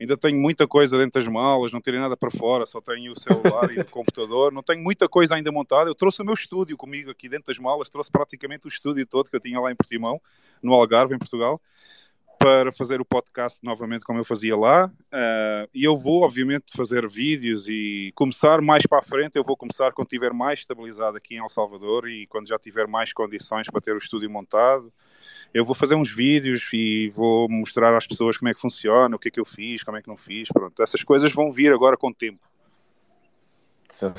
ainda 0.00 0.16
tenho 0.16 0.38
muita 0.38 0.66
coisa 0.66 0.96
dentro 0.98 1.20
das 1.20 1.28
malas, 1.28 1.72
não 1.72 1.80
tirei 1.80 1.98
nada 1.98 2.16
para 2.16 2.30
fora, 2.30 2.66
só 2.66 2.80
tenho 2.80 3.12
o 3.12 3.18
celular 3.18 3.70
e 3.70 3.80
o 3.80 3.84
computador, 3.90 4.52
não 4.52 4.62
tenho 4.62 4.82
muita 4.82 5.08
coisa 5.08 5.34
ainda 5.34 5.50
montada. 5.50 5.88
Eu 5.88 5.94
trouxe 5.94 6.22
o 6.22 6.24
meu 6.24 6.34
estúdio 6.34 6.76
comigo 6.76 7.10
aqui 7.10 7.28
dentro 7.28 7.46
das 7.46 7.58
malas, 7.58 7.88
trouxe 7.88 8.10
praticamente 8.10 8.66
o 8.66 8.68
estúdio 8.68 9.06
todo 9.06 9.30
que 9.30 9.36
eu 9.36 9.40
tinha 9.40 9.60
lá 9.60 9.72
em 9.72 9.76
Portimão, 9.76 10.20
no 10.62 10.74
Algarve, 10.74 11.14
em 11.14 11.18
Portugal, 11.18 11.60
para 12.38 12.70
fazer 12.70 13.00
o 13.00 13.04
podcast 13.04 13.58
novamente 13.62 14.04
como 14.04 14.18
eu 14.18 14.24
fazia 14.24 14.56
lá. 14.56 14.86
Uh, 14.86 15.68
e 15.74 15.82
eu 15.84 15.96
vou, 15.96 16.22
obviamente, 16.22 16.76
fazer 16.76 17.08
vídeos 17.08 17.66
e 17.66 18.12
começar 18.14 18.60
mais 18.60 18.86
para 18.86 18.98
a 18.98 19.02
frente. 19.02 19.36
Eu 19.36 19.44
vou 19.44 19.56
começar 19.56 19.92
quando 19.92 20.06
estiver 20.06 20.32
mais 20.32 20.60
estabilizado 20.60 21.16
aqui 21.16 21.34
em 21.34 21.38
El 21.38 21.48
Salvador 21.48 22.08
e 22.08 22.26
quando 22.26 22.48
já 22.48 22.58
tiver 22.58 22.86
mais 22.86 23.12
condições 23.12 23.68
para 23.70 23.80
ter 23.80 23.94
o 23.94 23.98
estúdio 23.98 24.30
montado 24.30 24.92
eu 25.52 25.64
vou 25.64 25.74
fazer 25.74 25.94
uns 25.94 26.10
vídeos 26.10 26.68
e 26.72 27.10
vou 27.14 27.48
mostrar 27.48 27.96
às 27.96 28.06
pessoas 28.06 28.36
como 28.36 28.48
é 28.48 28.54
que 28.54 28.60
funciona, 28.60 29.14
o 29.16 29.18
que 29.18 29.28
é 29.28 29.30
que 29.30 29.40
eu 29.40 29.44
fiz, 29.44 29.82
como 29.82 29.96
é 29.96 30.02
que 30.02 30.08
não 30.08 30.16
fiz. 30.16 30.48
Pronto, 30.48 30.82
essas 30.82 31.02
coisas 31.02 31.32
vão 31.32 31.52
vir 31.52 31.72
agora 31.72 31.96
com 31.96 32.08
o 32.08 32.14
tempo. 32.14 32.40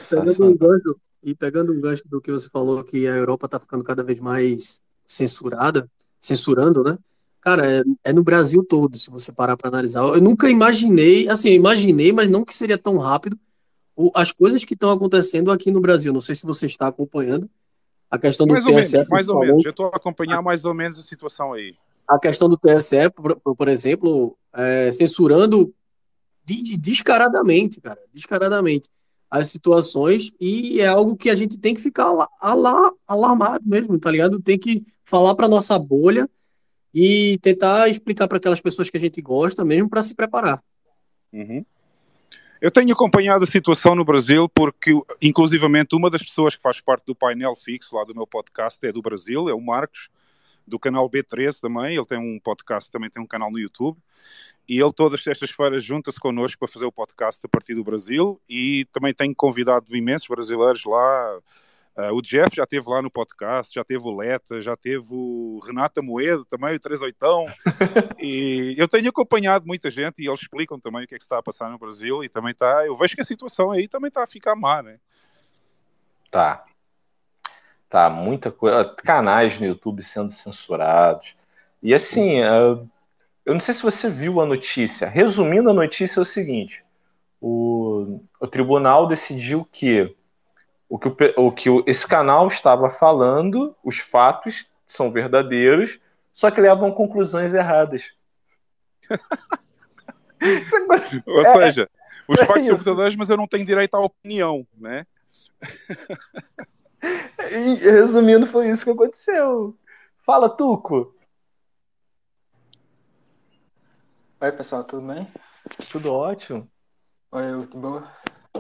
Pegando 0.10 0.46
um 0.46 0.58
gancho, 0.58 1.00
e 1.22 1.36
pegando 1.36 1.74
um 1.74 1.80
gancho 1.80 2.08
do 2.08 2.22
que 2.22 2.32
você 2.32 2.50
falou, 2.50 2.84
que 2.84 3.08
a 3.08 3.16
Europa 3.16 3.46
está 3.46 3.60
ficando 3.60 3.84
cada 3.84 4.04
vez 4.04 4.20
mais 4.20 4.82
censurada, 5.06 5.90
censurando, 6.20 6.84
né? 6.84 6.98
Cara, 7.42 7.66
é, 7.66 7.84
é 8.06 8.14
no 8.14 8.24
Brasil 8.24 8.64
todo, 8.64 8.98
se 8.98 9.10
você 9.10 9.32
parar 9.32 9.56
para 9.56 9.70
analisar. 9.70 10.02
Eu 10.02 10.22
nunca 10.22 10.50
imaginei, 10.50 11.30
assim, 11.30 11.52
imaginei, 11.52 12.12
mas 12.12 12.30
não 12.30 12.44
que 12.44 12.54
seria 12.54 12.78
tão 12.78 12.98
rápido, 12.98 13.40
as 14.16 14.32
coisas 14.32 14.64
que 14.66 14.74
estão 14.74 14.92
acontecendo 14.92 15.52
aqui 15.52 15.72
no 15.72 15.80
Brasil. 15.80 16.12
Não 16.12 16.22
sei 16.22 16.36
se 16.36 16.46
você 16.46 16.66
está 16.66 16.88
acompanhando, 16.88 17.50
a 18.10 18.18
questão 18.18 18.46
do 18.46 18.54
mais 18.54 18.66
TSE. 18.66 18.94
Menos, 18.94 19.10
mais 19.10 19.30
ou 19.30 19.40
menos, 19.40 19.64
já 19.64 19.70
estou 19.70 19.88
a 19.88 19.98
acompanhar 19.98 20.42
mais 20.42 20.66
ou 20.66 20.74
menos 20.74 20.98
a 21.00 21.04
situação 21.04 21.54
aí. 21.54 21.76
A 22.08 22.18
questão 22.18 22.48
do 22.48 22.58
TSE, 22.58 23.10
por, 23.16 23.36
por 23.56 23.68
exemplo, 23.68 24.38
é, 24.54 24.92
censurando 24.92 25.74
descaradamente, 26.80 27.82
cara, 27.82 28.00
descaradamente 28.14 28.90
as 29.30 29.48
situações 29.48 30.32
e 30.40 30.80
é 30.80 30.88
algo 30.88 31.18
que 31.18 31.30
a 31.30 31.36
gente 31.36 31.58
tem 31.58 31.76
que 31.76 31.82
ficar 31.82 32.12
lá, 32.14 32.28
alarmado 33.06 33.64
mesmo, 33.66 34.00
tá 34.00 34.10
ligado? 34.10 34.42
Tem 34.42 34.58
que 34.58 34.82
falar 35.04 35.36
para 35.36 35.50
nossa 35.50 35.78
bolha 35.78 36.30
e 36.94 37.38
tentar 37.42 37.90
explicar 37.90 38.28
para 38.28 38.38
aquelas 38.38 38.62
pessoas 38.62 38.90
que 38.90 38.96
a 38.96 39.00
gente 39.00 39.22
gosta 39.22 39.66
mesmo 39.66 39.90
para 39.90 40.02
se 40.02 40.16
preparar. 40.16 40.64
Uhum. 41.34 41.66
Eu 42.60 42.72
tenho 42.72 42.92
acompanhado 42.92 43.44
a 43.44 43.48
situação 43.48 43.94
no 43.94 44.04
Brasil 44.04 44.50
porque, 44.50 44.92
inclusivamente, 45.22 45.96
uma 45.96 46.10
das 46.10 46.24
pessoas 46.24 46.56
que 46.56 46.62
faz 46.62 46.82
parte 46.82 47.06
do 47.06 47.14
painel 47.14 47.56
fixo 47.56 47.96
lá 47.96 48.04
do 48.04 48.16
meu 48.16 48.26
podcast 48.26 48.80
é 48.86 48.92
do 48.92 49.02
Brasil, 49.02 49.48
é 49.48 49.54
o 49.54 49.62
Marcos, 49.62 50.10
do 50.66 50.80
canal 50.80 51.08
B13 51.08 51.60
também. 51.60 51.96
Ele 51.96 52.06
tem 52.06 52.18
um 52.18 52.40
podcast, 52.40 52.92
também 52.92 53.10
tem 53.12 53.22
um 53.22 53.28
canal 53.28 53.52
no 53.52 53.60
YouTube. 53.60 53.98
E 54.68 54.80
ele, 54.80 54.92
todas 54.92 55.26
estas 55.26 55.52
feiras, 55.52 55.84
junta-se 55.84 56.20
connosco 56.20 56.60
para 56.60 56.68
fazer 56.68 56.86
o 56.86 56.92
podcast 56.92 57.40
a 57.46 57.48
partir 57.48 57.76
do 57.76 57.84
Brasil. 57.84 58.42
E 58.50 58.86
também 58.92 59.14
tenho 59.14 59.36
convidado 59.36 59.96
imensos 59.96 60.28
brasileiros 60.28 60.84
lá 60.84 61.40
Uh, 61.98 62.14
o 62.14 62.22
Jeff 62.22 62.56
já 62.56 62.64
teve 62.64 62.88
lá 62.88 63.02
no 63.02 63.10
podcast, 63.10 63.74
já 63.74 63.84
teve 63.84 64.08
o 64.08 64.16
Leta, 64.16 64.62
já 64.62 64.78
teve 64.78 65.08
o 65.10 65.60
Renata 65.66 66.00
Moedo 66.00 66.46
também, 66.46 66.76
o 66.76 66.80
38. 66.80 67.18
e 68.20 68.76
eu 68.78 68.88
tenho 68.88 69.10
acompanhado 69.10 69.66
muita 69.66 69.90
gente 69.90 70.22
e 70.22 70.28
eles 70.28 70.42
explicam 70.42 70.80
também 70.80 71.06
o 71.06 71.08
que 71.08 71.16
é 71.16 71.18
que 71.18 71.24
está 71.24 71.40
a 71.40 71.44
passar 71.44 71.72
no 71.72 71.80
Brasil 71.80 72.24
e 72.24 72.30
também 72.30 72.52
está, 72.52 72.86
eu 72.86 72.96
vejo 72.96 73.16
que 73.16 73.22
a 73.22 73.26
situação 73.26 73.72
aí 73.72 73.88
também 73.88 74.10
está 74.10 74.24
a 74.24 74.28
ficar 74.28 74.56
má, 74.56 74.84
né? 74.84 75.00
Tá. 76.30 76.64
Tá, 77.90 78.10
muita 78.12 78.52
coisa. 78.52 78.86
Canais 79.04 79.60
no 79.60 79.66
YouTube 79.66 80.04
sendo 80.04 80.32
censurados. 80.32 81.34
E 81.82 81.96
assim, 81.96 82.42
uh, 82.44 82.88
eu 83.44 83.54
não 83.54 83.62
sei 83.62 83.74
se 83.74 83.82
você 83.82 84.08
viu 84.10 84.40
a 84.40 84.46
notícia. 84.46 85.08
Resumindo 85.08 85.72
a 85.72 85.74
notícia 85.74 86.20
é 86.20 86.22
o 86.22 86.26
seguinte: 86.26 86.84
o, 87.42 88.20
o 88.40 88.48
tribunal 88.48 89.08
decidiu 89.08 89.66
que 89.72 90.16
o 90.90 90.98
que, 90.98 91.10
o, 91.10 91.48
o 91.48 91.52
que 91.52 91.70
esse 91.86 92.08
canal 92.08 92.48
estava 92.48 92.90
falando, 92.90 93.76
os 93.84 94.00
fatos 94.00 94.66
são 94.86 95.12
verdadeiros, 95.12 96.00
só 96.34 96.50
que 96.50 96.62
levam 96.62 96.92
conclusões 96.92 97.54
erradas. 97.54 98.04
Ou 101.26 101.44
seja, 101.44 101.90
os 102.28 102.40
é 102.40 102.46
fatos 102.46 102.66
são 102.66 102.76
verdadeiros, 102.76 103.16
mas 103.16 103.30
eu 103.30 103.38
não 103.38 103.48
tenho 103.48 103.66
direito 103.66 103.96
à 103.96 104.00
opinião, 104.00 104.66
né? 104.78 105.06
E, 107.52 107.90
resumindo, 107.90 108.48
foi 108.48 108.70
isso 108.70 108.84
que 108.84 108.92
aconteceu. 108.92 109.76
Fala, 110.26 110.50
Tuco. 110.50 111.16
Oi, 114.40 114.52
pessoal, 114.52 114.84
tudo 114.84 115.08
bem? 115.08 115.28
Tudo 115.92 116.14
ótimo. 116.14 116.70
Oi, 117.32 117.68
que 117.68 117.78
boa. 117.78 118.12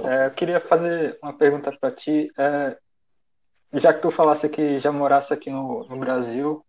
É, 0.05 0.27
eu 0.27 0.31
queria 0.31 0.59
fazer 0.59 1.17
uma 1.21 1.33
pergunta 1.33 1.71
para 1.79 1.91
ti. 1.91 2.31
É, 2.37 2.77
já 3.73 3.93
que 3.93 4.01
tu 4.01 4.11
falasse 4.11 4.49
que 4.49 4.79
já 4.79 4.91
morasse 4.91 5.33
aqui 5.33 5.49
no, 5.49 5.85
no 5.87 5.97
Brasil, 5.97 6.65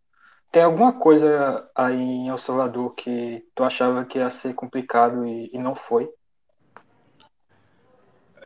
tem 0.50 0.62
alguma 0.62 0.92
coisa 0.92 1.68
aí 1.74 2.00
em 2.00 2.28
El 2.28 2.38
Salvador 2.38 2.94
que 2.94 3.44
tu 3.54 3.64
achava 3.64 4.04
que 4.04 4.18
ia 4.18 4.30
ser 4.30 4.54
complicado 4.54 5.26
e, 5.26 5.50
e 5.52 5.58
não 5.58 5.74
foi? 5.74 6.08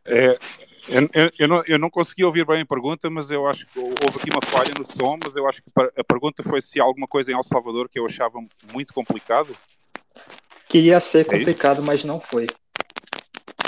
É, 0.05 0.37
eu, 0.89 1.31
eu, 1.39 1.49
não, 1.49 1.63
eu 1.67 1.79
não 1.79 1.89
consegui 1.89 2.25
ouvir 2.25 2.45
bem 2.45 2.63
a 2.63 2.67
pergunta, 2.67 3.09
mas 3.09 3.31
eu 3.31 3.47
acho 3.47 3.67
que 3.67 3.79
houve 3.79 4.19
aqui 4.19 4.31
uma 4.31 4.43
falha 4.43 4.75
no 4.77 4.85
som, 4.85 5.17
mas 5.23 5.37
eu 5.37 5.49
acho 5.49 5.63
que 5.63 5.71
a 5.97 6.05
pergunta 6.05 6.43
foi 6.43 6.61
se 6.61 6.81
há 6.81 6.85
alguma 6.85 7.07
coisa 7.07 7.31
em 7.31 7.35
El 7.35 7.43
Salvador 7.43 7.89
que 7.89 7.99
eu 7.99 8.05
achava 8.05 8.41
muito 8.73 8.93
complicado. 8.93 9.57
Queria 10.69 10.99
ser 11.01 11.21
é 11.21 11.25
complicado, 11.25 11.83
mas 11.83 12.05
não 12.05 12.21
foi. 12.21 12.49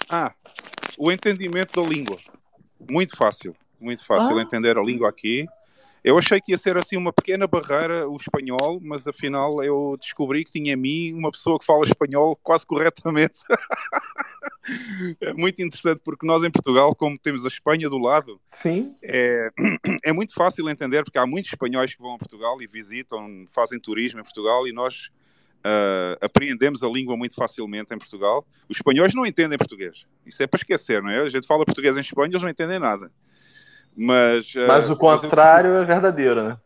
Ah, 0.08 0.34
o 0.98 1.10
entendimento 1.10 1.80
da 1.80 1.88
língua. 1.88 2.18
Muito 2.90 3.16
fácil, 3.16 3.54
muito 3.80 4.04
fácil 4.04 4.38
ah. 4.38 4.42
entender 4.42 4.76
a 4.76 4.82
língua 4.82 5.08
aqui. 5.08 5.46
Eu 6.04 6.18
achei 6.18 6.38
que 6.38 6.52
ia 6.52 6.58
ser 6.58 6.76
assim 6.76 6.98
uma 6.98 7.14
pequena 7.14 7.46
barreira 7.46 8.06
o 8.06 8.16
espanhol, 8.16 8.78
mas 8.82 9.06
afinal 9.06 9.62
eu 9.64 9.96
descobri 9.98 10.44
que 10.44 10.52
tinha 10.52 10.74
em 10.74 10.76
mim 10.76 11.14
uma 11.14 11.30
pessoa 11.30 11.58
que 11.58 11.64
fala 11.64 11.82
espanhol 11.82 12.36
quase 12.42 12.66
corretamente. 12.66 13.38
é 15.22 15.32
muito 15.32 15.62
interessante 15.62 16.02
porque 16.04 16.26
nós 16.26 16.44
em 16.44 16.50
Portugal, 16.50 16.94
como 16.94 17.18
temos 17.18 17.46
a 17.46 17.48
Espanha 17.48 17.88
do 17.88 17.96
lado, 17.96 18.38
Sim. 18.52 18.94
É, 19.02 19.50
é 20.04 20.12
muito 20.12 20.34
fácil 20.34 20.68
entender 20.68 21.04
porque 21.04 21.18
há 21.18 21.26
muitos 21.26 21.52
espanhóis 21.52 21.94
que 21.94 22.02
vão 22.02 22.16
a 22.16 22.18
Portugal 22.18 22.60
e 22.60 22.66
visitam, 22.66 23.46
fazem 23.48 23.80
turismo 23.80 24.20
em 24.20 24.24
Portugal 24.24 24.68
e 24.68 24.74
nós 24.74 25.10
uh, 25.64 26.18
apreendemos 26.20 26.82
a 26.82 26.88
língua 26.88 27.16
muito 27.16 27.34
facilmente 27.34 27.94
em 27.94 27.98
Portugal. 27.98 28.46
Os 28.68 28.76
espanhóis 28.76 29.14
não 29.14 29.24
entendem 29.24 29.58
português. 29.58 30.06
Isso 30.26 30.42
é 30.42 30.46
para 30.46 30.58
esquecer, 30.58 31.02
não 31.02 31.10
é? 31.10 31.20
A 31.20 31.28
gente 31.28 31.46
fala 31.46 31.64
português 31.64 31.96
em 31.96 32.00
Espanha, 32.00 32.30
eles 32.30 32.42
não 32.42 32.50
entendem 32.50 32.78
nada. 32.78 33.10
Mas, 33.96 34.54
uh, 34.54 34.66
mas 34.66 34.90
o 34.90 34.96
contrário 34.96 35.72
mas, 35.72 35.82
é 35.82 35.86
verdadeiro, 35.86 36.48
né? 36.48 36.58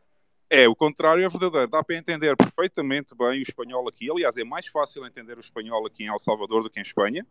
É, 0.50 0.66
o 0.66 0.74
contrário 0.74 1.22
é 1.22 1.28
verdadeiro. 1.28 1.68
Dá 1.68 1.84
para 1.84 1.96
entender 1.96 2.34
perfeitamente 2.34 3.14
bem 3.14 3.38
o 3.38 3.42
espanhol 3.42 3.86
aqui. 3.86 4.10
Aliás, 4.10 4.36
é 4.36 4.44
mais 4.44 4.66
fácil 4.66 5.06
entender 5.06 5.36
o 5.36 5.40
espanhol 5.40 5.86
aqui 5.86 6.04
em 6.04 6.06
El 6.06 6.18
Salvador 6.18 6.62
do 6.62 6.70
que 6.70 6.78
em 6.78 6.82
Espanha, 6.82 7.26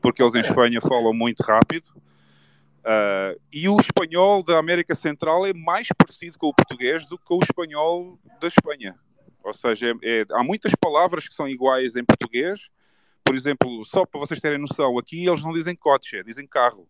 porque 0.00 0.22
eles 0.22 0.34
em 0.34 0.38
é. 0.38 0.40
Espanha 0.40 0.80
falam 0.80 1.12
muito 1.12 1.42
rápido. 1.42 1.90
Uh, 2.84 3.40
e 3.50 3.66
o 3.66 3.78
espanhol 3.78 4.42
da 4.42 4.58
América 4.58 4.94
Central 4.94 5.46
é 5.46 5.54
mais 5.54 5.88
parecido 5.96 6.38
com 6.38 6.48
o 6.48 6.54
português 6.54 7.06
do 7.06 7.18
que 7.18 7.24
com 7.24 7.36
o 7.36 7.42
espanhol 7.42 8.18
da 8.40 8.48
Espanha. 8.48 8.94
Ou 9.44 9.52
seja, 9.52 9.94
é, 10.02 10.20
é, 10.20 10.26
há 10.32 10.42
muitas 10.42 10.74
palavras 10.74 11.28
que 11.28 11.34
são 11.34 11.46
iguais 11.46 11.94
em 11.94 12.04
português. 12.04 12.70
Por 13.22 13.34
exemplo, 13.34 13.84
só 13.84 14.04
para 14.04 14.20
vocês 14.20 14.40
terem 14.40 14.58
noção, 14.58 14.98
aqui 14.98 15.26
eles 15.26 15.42
não 15.42 15.52
dizem 15.52 15.76
coche, 15.76 16.22
dizem 16.24 16.46
carro. 16.46 16.88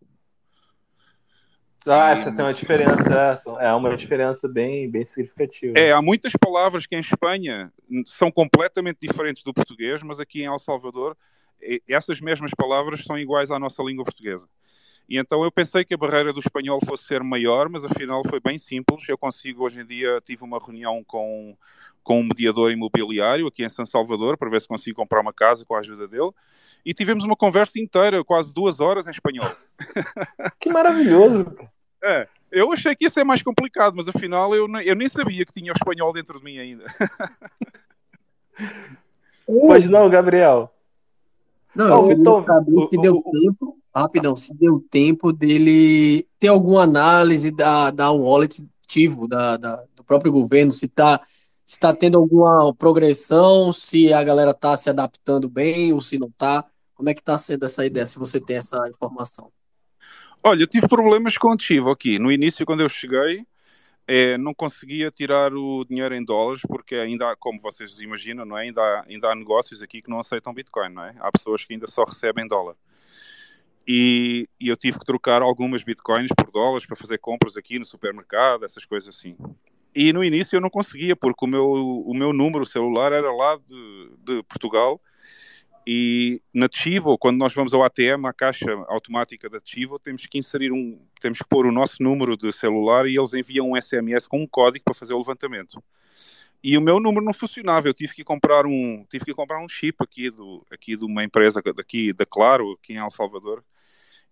Ah, 1.85 2.11
essa 2.11 2.31
tem 2.31 2.43
uma 2.43 2.53
diferença, 2.53 3.43
é, 3.59 3.67
é 3.67 3.73
uma 3.73 3.95
diferença 3.95 4.47
bem, 4.47 4.89
bem 4.89 5.05
significativa. 5.05 5.77
É, 5.77 5.91
há 5.91 6.01
muitas 6.01 6.33
palavras 6.33 6.87
que 6.87 6.95
em 6.95 6.99
Espanha 6.99 7.71
são 8.07 8.31
completamente 8.31 8.97
diferentes 9.01 9.43
do 9.43 9.53
português, 9.53 10.01
mas 10.01 10.19
aqui 10.19 10.41
em 10.41 10.45
El 10.45 10.57
Salvador 10.57 11.15
essas 11.87 12.19
mesmas 12.19 12.51
palavras 12.51 13.01
são 13.01 13.17
iguais 13.17 13.51
à 13.51 13.59
nossa 13.59 13.81
língua 13.83 14.03
portuguesa. 14.03 14.47
E 15.07 15.17
então 15.17 15.43
eu 15.43 15.51
pensei 15.51 15.85
que 15.85 15.93
a 15.93 15.97
barreira 15.97 16.33
do 16.33 16.39
espanhol 16.39 16.79
fosse 16.85 17.03
ser 17.03 17.21
maior, 17.23 17.69
mas 17.69 17.85
afinal 17.85 18.21
foi 18.27 18.39
bem 18.39 18.57
simples. 18.57 19.07
Eu 19.07 19.17
consigo, 19.17 19.63
hoje 19.63 19.81
em 19.81 19.85
dia, 19.85 20.19
tive 20.23 20.43
uma 20.43 20.59
reunião 20.59 21.03
com, 21.03 21.55
com 22.03 22.19
um 22.19 22.23
mediador 22.23 22.71
imobiliário 22.71 23.47
aqui 23.47 23.63
em 23.63 23.69
São 23.69 23.85
Salvador 23.85 24.37
para 24.37 24.49
ver 24.49 24.61
se 24.61 24.67
consigo 24.67 24.95
comprar 24.95 25.21
uma 25.21 25.33
casa 25.33 25.63
com 25.65 25.75
a 25.75 25.79
ajuda 25.79 26.07
dele. 26.07 26.31
E 26.83 26.93
tivemos 26.93 27.23
uma 27.23 27.35
conversa 27.35 27.79
inteira, 27.79 28.23
quase 28.23 28.53
duas 28.53 28.79
horas 28.79 29.07
em 29.07 29.11
espanhol. 29.11 29.51
Que 30.59 30.71
maravilhoso! 30.71 31.55
É, 32.03 32.27
eu 32.51 32.71
achei 32.71 32.95
que 32.95 33.05
ia 33.05 33.09
ser 33.09 33.23
mais 33.23 33.43
complicado, 33.43 33.95
mas 33.95 34.07
afinal 34.07 34.55
eu, 34.55 34.67
eu 34.79 34.95
nem 34.95 35.07
sabia 35.07 35.45
que 35.45 35.53
tinha 35.53 35.71
o 35.71 35.75
espanhol 35.75 36.13
dentro 36.13 36.39
de 36.39 36.45
mim 36.45 36.57
ainda. 36.57 36.85
Pois 39.45 39.87
não, 39.89 40.09
Gabriel. 40.09 40.71
Não, 41.75 42.03
oh, 42.03 42.11
eu 42.11 42.17
então, 42.17 42.43
saber 42.43 42.87
se 42.87 42.97
deu 42.99 43.21
tempo, 43.21 43.77
rapidão, 44.01 44.35
se 44.35 44.53
deu 44.55 44.79
tempo 44.89 45.31
dele 45.31 46.27
ter 46.39 46.49
alguma 46.49 46.83
análise 46.83 47.51
da, 47.51 47.91
da 47.91 48.11
wallet 48.11 48.67
ativo 48.83 49.27
da, 49.27 49.57
da, 49.57 49.83
do 49.95 50.03
próprio 50.03 50.31
governo, 50.31 50.71
se 50.71 50.85
está 50.85 51.21
se 51.65 51.79
tá 51.79 51.91
tendo 51.93 52.17
alguma 52.17 52.73
progressão, 52.75 53.73
se 53.73 54.13
a 54.13 54.23
galera 54.23 54.51
está 54.51 54.77
se 54.77 54.87
adaptando 54.87 55.49
bem 55.49 55.91
ou 55.91 55.99
se 55.99 56.19
não 56.19 56.27
está. 56.27 56.63
Como 56.93 57.09
é 57.09 57.13
que 57.13 57.19
está 57.19 57.37
sendo 57.39 57.65
essa 57.65 57.83
ideia, 57.83 58.05
se 58.05 58.19
você 58.19 58.39
tem 58.39 58.57
essa 58.57 58.87
informação? 58.87 59.51
Olha, 60.43 60.61
eu 60.61 60.67
tive 60.67 60.87
problemas 60.87 61.37
com 61.37 61.49
o 61.49 61.53
ativo 61.53 61.89
aqui. 61.89 62.19
No 62.19 62.31
início, 62.31 62.67
quando 62.67 62.81
eu 62.81 62.87
cheguei, 62.87 63.47
é, 64.07 64.37
não 64.37 64.53
conseguia 64.53 65.09
tirar 65.09 65.51
o 65.55 65.83
dinheiro 65.83 66.13
em 66.13 66.23
dólares 66.23 66.61
porque 66.67 66.95
ainda 66.95 67.31
há, 67.31 67.35
como 67.35 67.59
vocês 67.59 67.99
imaginam, 67.99 68.45
não 68.45 68.55
é? 68.55 68.61
ainda, 68.61 68.81
há, 68.81 69.05
ainda 69.07 69.31
há 69.31 69.35
negócios 69.35 69.81
aqui 69.81 70.03
que 70.03 70.09
não 70.09 70.19
aceitam 70.19 70.53
Bitcoin, 70.53 70.89
não 70.93 71.03
é? 71.03 71.15
Há 71.19 71.31
pessoas 71.31 71.65
que 71.65 71.73
ainda 71.73 71.87
só 71.87 72.03
recebem 72.03 72.47
dólar. 72.47 72.75
E, 73.87 74.49
e, 74.59 74.67
eu 74.67 74.75
tive 74.75 74.97
que 74.97 75.05
trocar 75.05 75.41
algumas 75.41 75.83
Bitcoins 75.83 76.31
por 76.35 76.49
dólares 76.51 76.87
para 76.87 76.95
fazer 76.95 77.19
compras 77.19 77.55
aqui 77.55 77.77
no 77.77 77.85
supermercado, 77.85 78.65
essas 78.65 78.83
coisas 78.83 79.15
assim. 79.15 79.37
E 79.95 80.11
no 80.11 80.23
início 80.23 80.55
eu 80.55 80.61
não 80.61 80.69
conseguia 80.69 81.15
porque 81.15 81.45
o 81.45 81.47
meu, 81.47 81.69
o 81.69 82.13
meu 82.13 82.33
número 82.33 82.65
celular 82.65 83.11
era 83.13 83.31
lá 83.31 83.57
de, 83.57 84.11
de 84.19 84.43
Portugal 84.43 84.99
e 85.87 86.41
na 86.51 86.67
Chivo, 86.71 87.15
quando 87.15 87.37
nós 87.37 87.53
vamos 87.53 87.71
ao 87.71 87.83
ATM, 87.83 88.25
à 88.25 88.33
caixa 88.33 88.71
automática 88.87 89.47
da 89.47 89.61
Chivo, 89.63 89.99
temos 89.99 90.25
que 90.25 90.39
inserir 90.39 90.71
um, 90.71 90.99
temos 91.21 91.37
que 91.37 91.47
pôr 91.47 91.67
o 91.67 91.71
nosso 91.71 92.01
número 92.01 92.35
de 92.35 92.51
celular 92.51 93.05
e 93.05 93.15
eles 93.15 93.33
enviam 93.33 93.71
um 93.71 93.79
SMS 93.79 94.25
com 94.25 94.41
um 94.41 94.47
código 94.47 94.83
para 94.83 94.95
fazer 94.95 95.13
o 95.13 95.19
levantamento. 95.19 95.81
E 96.63 96.75
o 96.75 96.81
meu 96.81 96.99
número 96.99 97.23
não 97.23 97.33
funcionava, 97.33 97.87
eu 97.87 97.93
tive 97.93 98.15
que 98.15 98.23
comprar 98.23 98.65
um, 98.65 99.05
tive 99.07 99.25
que 99.25 99.33
comprar 99.33 99.63
um 99.63 99.69
chip 99.69 99.97
aqui 99.99 100.31
do 100.31 100.65
aqui 100.71 100.97
de 100.97 101.05
uma 101.05 101.23
empresa 101.23 101.61
daqui 101.61 102.11
da 102.11 102.25
Claro, 102.25 102.79
aqui 102.81 102.93
em 102.93 102.97
El 102.97 103.11
Salvador. 103.11 103.63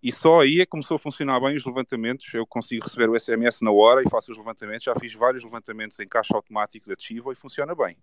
E 0.04 0.12
só 0.12 0.40
aí 0.42 0.60
é 0.60 0.66
começou 0.66 0.96
a 0.96 0.98
funcionar 0.98 1.40
bem 1.40 1.56
os 1.56 1.64
levantamentos. 1.64 2.26
Eu 2.34 2.46
consigo 2.46 2.84
receber 2.84 3.08
o 3.08 3.18
SMS 3.18 3.62
na 3.62 3.70
hora 3.70 4.02
e 4.02 4.10
faço 4.10 4.32
os 4.32 4.36
levantamentos. 4.36 4.84
Já 4.84 4.94
fiz 4.94 5.14
vários 5.14 5.42
levantamentos 5.42 5.98
em 5.98 6.06
caixa 6.06 6.36
automático 6.36 6.86
da 6.90 6.94
Chivo 6.98 7.32
e 7.32 7.34
funciona 7.34 7.74
bem. 7.74 7.96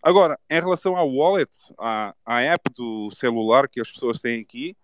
Agora, 0.00 0.38
em 0.48 0.60
relação 0.60 0.96
ao 0.96 1.12
wallet, 1.12 1.50
à, 1.76 2.14
à 2.24 2.42
app 2.42 2.72
do 2.72 3.10
celular 3.10 3.68
que 3.68 3.80
as 3.80 3.90
pessoas 3.90 4.18
têm 4.18 4.40
aqui, 4.40 4.76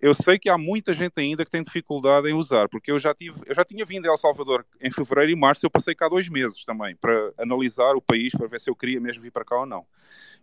eu 0.00 0.14
sei 0.14 0.38
que 0.38 0.48
há 0.48 0.56
muita 0.56 0.94
gente 0.94 1.18
ainda 1.18 1.44
que 1.44 1.50
tem 1.50 1.60
dificuldade 1.60 2.28
em 2.28 2.34
usar, 2.34 2.68
porque 2.68 2.92
eu 2.92 2.98
já, 2.98 3.12
tive, 3.12 3.40
eu 3.44 3.54
já 3.54 3.64
tinha 3.64 3.84
vindo 3.84 4.06
a 4.06 4.12
El 4.12 4.16
Salvador 4.16 4.64
em 4.80 4.92
fevereiro 4.92 5.32
e 5.32 5.34
março, 5.34 5.66
eu 5.66 5.70
passei 5.70 5.96
cá 5.96 6.08
dois 6.08 6.28
meses 6.28 6.64
também, 6.64 6.94
para 6.94 7.32
analisar 7.36 7.96
o 7.96 8.00
país, 8.00 8.32
para 8.32 8.46
ver 8.46 8.60
se 8.60 8.70
eu 8.70 8.76
queria 8.76 9.00
mesmo 9.00 9.22
vir 9.22 9.32
para 9.32 9.44
cá 9.44 9.58
ou 9.58 9.66
não. 9.66 9.84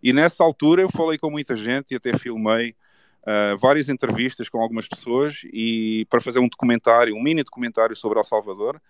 E 0.02 0.12
nessa 0.12 0.44
altura 0.44 0.82
eu 0.82 0.90
falei 0.90 1.16
com 1.16 1.30
muita 1.30 1.56
gente 1.56 1.92
e 1.92 1.96
até 1.96 2.16
filmei 2.18 2.76
uh, 3.22 3.56
várias 3.58 3.88
entrevistas 3.88 4.48
com 4.48 4.60
algumas 4.60 4.86
pessoas 4.86 5.42
e 5.52 6.06
para 6.10 6.20
fazer 6.20 6.38
um 6.38 6.48
documentário, 6.48 7.14
um 7.14 7.22
mini 7.22 7.42
documentário 7.42 7.94
sobre 7.96 8.18
El 8.18 8.24
Salvador, 8.24 8.80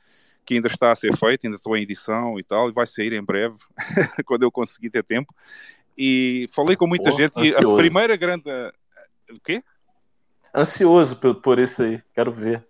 que 0.44 0.54
ainda 0.54 0.68
está 0.68 0.92
a 0.92 0.96
ser 0.96 1.16
feito, 1.16 1.46
ainda 1.46 1.56
estou 1.56 1.76
em 1.76 1.82
edição 1.82 2.38
e 2.38 2.44
tal, 2.44 2.68
e 2.68 2.72
vai 2.72 2.86
sair 2.86 3.12
em 3.12 3.22
breve, 3.22 3.56
quando 4.24 4.42
eu 4.42 4.50
conseguir 4.50 4.90
ter 4.90 5.02
tempo. 5.02 5.34
E 5.96 6.48
falei 6.52 6.76
com 6.76 6.86
muita 6.86 7.10
gente 7.10 7.38
ansioso. 7.38 7.68
e 7.68 7.74
a 7.74 7.76
primeira 7.76 8.16
grande. 8.16 8.44
O 9.30 9.40
quê? 9.40 9.62
Ansioso 10.54 11.16
por, 11.16 11.34
por 11.42 11.58
isso 11.58 11.82
aí, 11.82 12.00
quero 12.14 12.32
ver. 12.32 12.67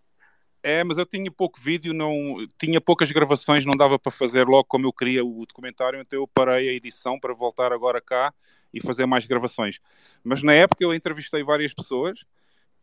É, 0.62 0.82
mas 0.82 0.98
eu 0.98 1.06
tinha 1.06 1.30
pouco 1.30 1.60
vídeo, 1.60 1.94
não 1.94 2.46
tinha 2.58 2.80
poucas 2.80 3.10
gravações, 3.10 3.64
não 3.64 3.76
dava 3.76 3.98
para 3.98 4.10
fazer 4.10 4.44
logo 4.44 4.64
como 4.64 4.86
eu 4.86 4.92
queria 4.92 5.24
o 5.24 5.46
documentário, 5.46 6.00
então 6.00 6.18
eu 6.18 6.26
parei 6.26 6.68
a 6.68 6.72
edição 6.72 7.18
para 7.18 7.32
voltar 7.32 7.72
agora 7.72 8.00
cá 8.00 8.34
e 8.74 8.80
fazer 8.80 9.06
mais 9.06 9.24
gravações. 9.24 9.78
Mas 10.24 10.42
na 10.42 10.52
época 10.52 10.82
eu 10.82 10.92
entrevistei 10.92 11.44
várias 11.44 11.72
pessoas 11.72 12.24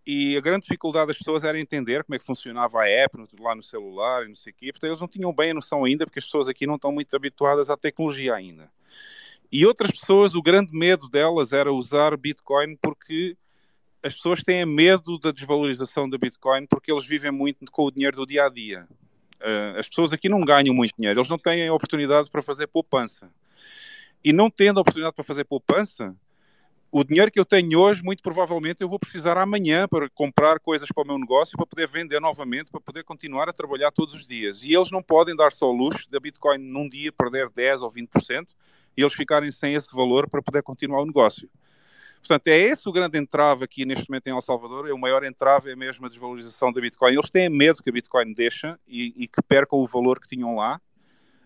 e 0.07 0.37
a 0.37 0.41
grande 0.41 0.61
dificuldade 0.61 1.07
das 1.07 1.17
pessoas 1.17 1.43
era 1.43 1.59
entender 1.59 2.03
como 2.03 2.15
é 2.15 2.19
que 2.19 2.25
funcionava 2.25 2.81
a 2.81 2.87
app 2.87 3.17
lá 3.39 3.55
no 3.55 3.63
celular 3.63 4.23
e 4.23 4.27
não 4.27 4.35
sei 4.35 4.53
o 4.53 4.55
quê. 4.55 4.71
Portanto, 4.71 4.91
eles 4.91 5.01
não 5.01 5.07
tinham 5.07 5.33
bem 5.33 5.51
a 5.51 5.55
noção 5.55 5.83
ainda, 5.83 6.05
porque 6.05 6.19
as 6.19 6.25
pessoas 6.25 6.47
aqui 6.47 6.67
não 6.67 6.75
estão 6.75 6.91
muito 6.91 7.15
habituadas 7.15 7.69
à 7.69 7.75
tecnologia 7.75 8.35
ainda. 8.35 8.71
E 9.51 9.65
outras 9.65 9.91
pessoas, 9.91 10.35
o 10.35 10.41
grande 10.41 10.77
medo 10.77 11.09
delas 11.09 11.53
era 11.53 11.73
usar 11.73 12.15
Bitcoin 12.17 12.75
porque 12.77 13.35
as 14.05 14.13
pessoas 14.13 14.43
têm 14.43 14.63
medo 14.67 15.17
da 15.17 15.31
desvalorização 15.31 16.07
da 16.07 16.15
Bitcoin 16.15 16.67
porque 16.67 16.91
eles 16.91 17.03
vivem 17.03 17.31
muito 17.31 17.65
com 17.71 17.85
o 17.85 17.91
dinheiro 17.91 18.15
do 18.17 18.25
dia 18.27 18.45
a 18.45 18.49
dia. 18.49 18.87
Uh, 19.41 19.79
as 19.79 19.89
pessoas 19.89 20.13
aqui 20.13 20.29
não 20.29 20.45
ganham 20.45 20.75
muito 20.75 20.93
dinheiro, 20.95 21.19
eles 21.19 21.29
não 21.29 21.39
têm 21.39 21.67
oportunidade 21.71 22.29
para 22.29 22.43
fazer 22.43 22.67
poupança. 22.67 23.31
E 24.23 24.31
não 24.31 24.47
tendo 24.47 24.79
oportunidade 24.79 25.15
para 25.15 25.23
fazer 25.23 25.43
poupança, 25.45 26.15
o 26.91 27.03
dinheiro 27.03 27.31
que 27.31 27.39
eu 27.39 27.45
tenho 27.45 27.79
hoje, 27.79 28.03
muito 28.03 28.21
provavelmente, 28.21 28.81
eu 28.81 28.87
vou 28.87 28.99
precisar 28.99 29.39
amanhã 29.39 29.87
para 29.87 30.07
comprar 30.11 30.59
coisas 30.59 30.87
para 30.93 31.03
o 31.03 31.07
meu 31.07 31.17
negócio, 31.17 31.57
para 31.57 31.65
poder 31.65 31.87
vender 31.87 32.21
novamente, 32.21 32.69
para 32.69 32.79
poder 32.79 33.03
continuar 33.03 33.49
a 33.49 33.53
trabalhar 33.53 33.91
todos 33.91 34.13
os 34.13 34.27
dias. 34.27 34.63
E 34.63 34.71
eles 34.71 34.91
não 34.91 35.01
podem 35.01 35.35
dar 35.35 35.51
só 35.51 35.67
o 35.67 35.75
luxo 35.75 36.09
da 36.11 36.19
Bitcoin 36.19 36.59
num 36.59 36.87
dia 36.87 37.11
perder 37.11 37.49
10 37.49 37.81
ou 37.81 37.91
20% 37.91 38.45
e 38.95 39.01
eles 39.01 39.15
ficarem 39.15 39.49
sem 39.49 39.73
esse 39.73 39.91
valor 39.95 40.29
para 40.29 40.43
poder 40.43 40.61
continuar 40.61 41.01
o 41.01 41.05
negócio. 41.07 41.49
Portanto, 42.25 42.47
é 42.47 42.57
esse 42.57 42.89
o 42.89 42.91
grande 42.91 43.19
entrave 43.19 43.63
aqui 43.63 43.85
neste 43.85 44.09
momento 44.09 44.25
em 44.25 44.31
El 44.31 44.41
Salvador. 44.41 44.89
É 44.89 44.93
o 44.93 44.97
maior 44.97 45.23
entrave 45.23 45.69
é 45.69 45.75
mesmo 45.75 46.07
a 46.07 46.09
desvalorização 46.09 46.73
da 46.73 46.81
Bitcoin. 46.81 47.13
Eles 47.13 47.29
têm 47.29 47.49
medo 47.49 47.83
que 47.83 47.89
a 47.89 47.93
Bitcoin 47.93 48.33
deixe 48.33 48.67
e, 48.87 49.13
e 49.15 49.27
que 49.27 49.43
percam 49.43 49.77
o 49.77 49.85
valor 49.85 50.19
que 50.19 50.27
tinham 50.27 50.55
lá. 50.55 50.81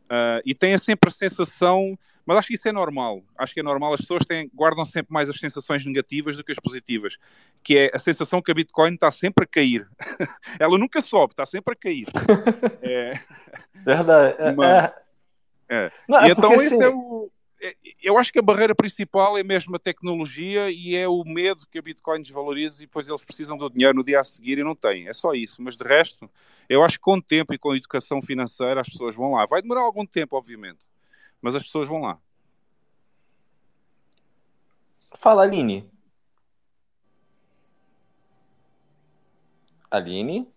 Uh, 0.06 0.42
e 0.44 0.56
têm 0.56 0.76
sempre 0.78 1.10
a 1.10 1.14
sensação, 1.14 2.00
mas 2.26 2.38
acho 2.38 2.48
que 2.48 2.56
isso 2.56 2.68
é 2.68 2.72
normal. 2.72 3.22
Acho 3.38 3.54
que 3.54 3.60
é 3.60 3.64
normal. 3.64 3.94
As 3.94 4.00
pessoas 4.00 4.26
têm, 4.26 4.50
guardam 4.56 4.86
sempre 4.86 5.14
mais 5.14 5.30
as 5.30 5.38
sensações 5.38 5.86
negativas 5.86 6.38
do 6.38 6.44
que 6.46 6.54
as 6.54 6.60
positivas, 6.60 7.18
que 7.62 7.78
é 7.78 7.92
a 7.94 8.00
sensação 8.00 8.42
que 8.42 8.50
a 8.50 8.56
Bitcoin 8.56 8.94
está 8.94 9.12
sempre 9.12 9.44
a 9.44 9.48
cair. 9.48 9.86
Ela 10.58 10.78
nunca 10.78 11.02
sobe, 11.02 11.34
está 11.34 11.46
sempre 11.46 11.74
a 11.74 11.76
cair. 11.78 12.08
é... 12.82 13.20
Verdade. 13.76 14.56
Mas... 14.56 14.70
é... 14.70 14.94
É. 15.72 15.92
Não, 16.08 16.20
é 16.20 16.30
então 16.32 16.56
esse 16.56 16.74
assim... 16.74 16.84
é 16.84 16.90
o 16.90 17.30
eu 18.02 18.18
acho 18.18 18.32
que 18.32 18.40
a 18.40 18.44
barreira 18.44 18.74
principal 18.74 19.38
é 19.38 19.44
mesmo 19.44 19.76
a 19.76 19.80
tecnologia 19.80 20.72
e 20.72 20.96
é 20.96 21.08
o 21.08 21.24
medo 21.26 21.68
que 21.68 21.78
a 21.78 21.82
Bitcoin 21.82 22.22
desvalorize 22.22 22.78
e 22.78 22.88
depois 22.88 23.08
eles 23.08 23.26
precisam 23.26 23.58
do 23.58 23.70
dinheiro 23.70 23.94
no 23.96 24.04
dia 24.04 24.22
a 24.22 24.24
seguir 24.24 24.58
e 24.58 24.64
não 24.64 24.76
têm. 24.76 25.08
É 25.08 25.14
só 25.14 25.34
isso. 25.34 25.62
Mas 25.62 25.76
de 25.76 25.84
resto, 25.84 26.30
eu 26.70 26.84
acho 26.84 26.98
que 26.98 27.04
com 27.04 27.16
o 27.16 27.22
tempo 27.22 27.54
e 27.54 27.58
com 27.58 27.72
a 27.72 27.78
educação 27.78 28.22
financeira 28.22 28.80
as 28.80 28.88
pessoas 28.88 29.16
vão 29.16 29.34
lá. 29.34 29.46
Vai 29.46 29.62
demorar 29.62 29.82
algum 29.82 30.06
tempo, 30.06 30.38
obviamente, 30.38 30.88
mas 31.42 31.56
as 31.56 31.64
pessoas 31.64 31.88
vão 31.88 32.02
lá. 32.02 32.18
Fala, 35.18 35.44
Aline. 35.44 35.90
Aline? 39.92 40.48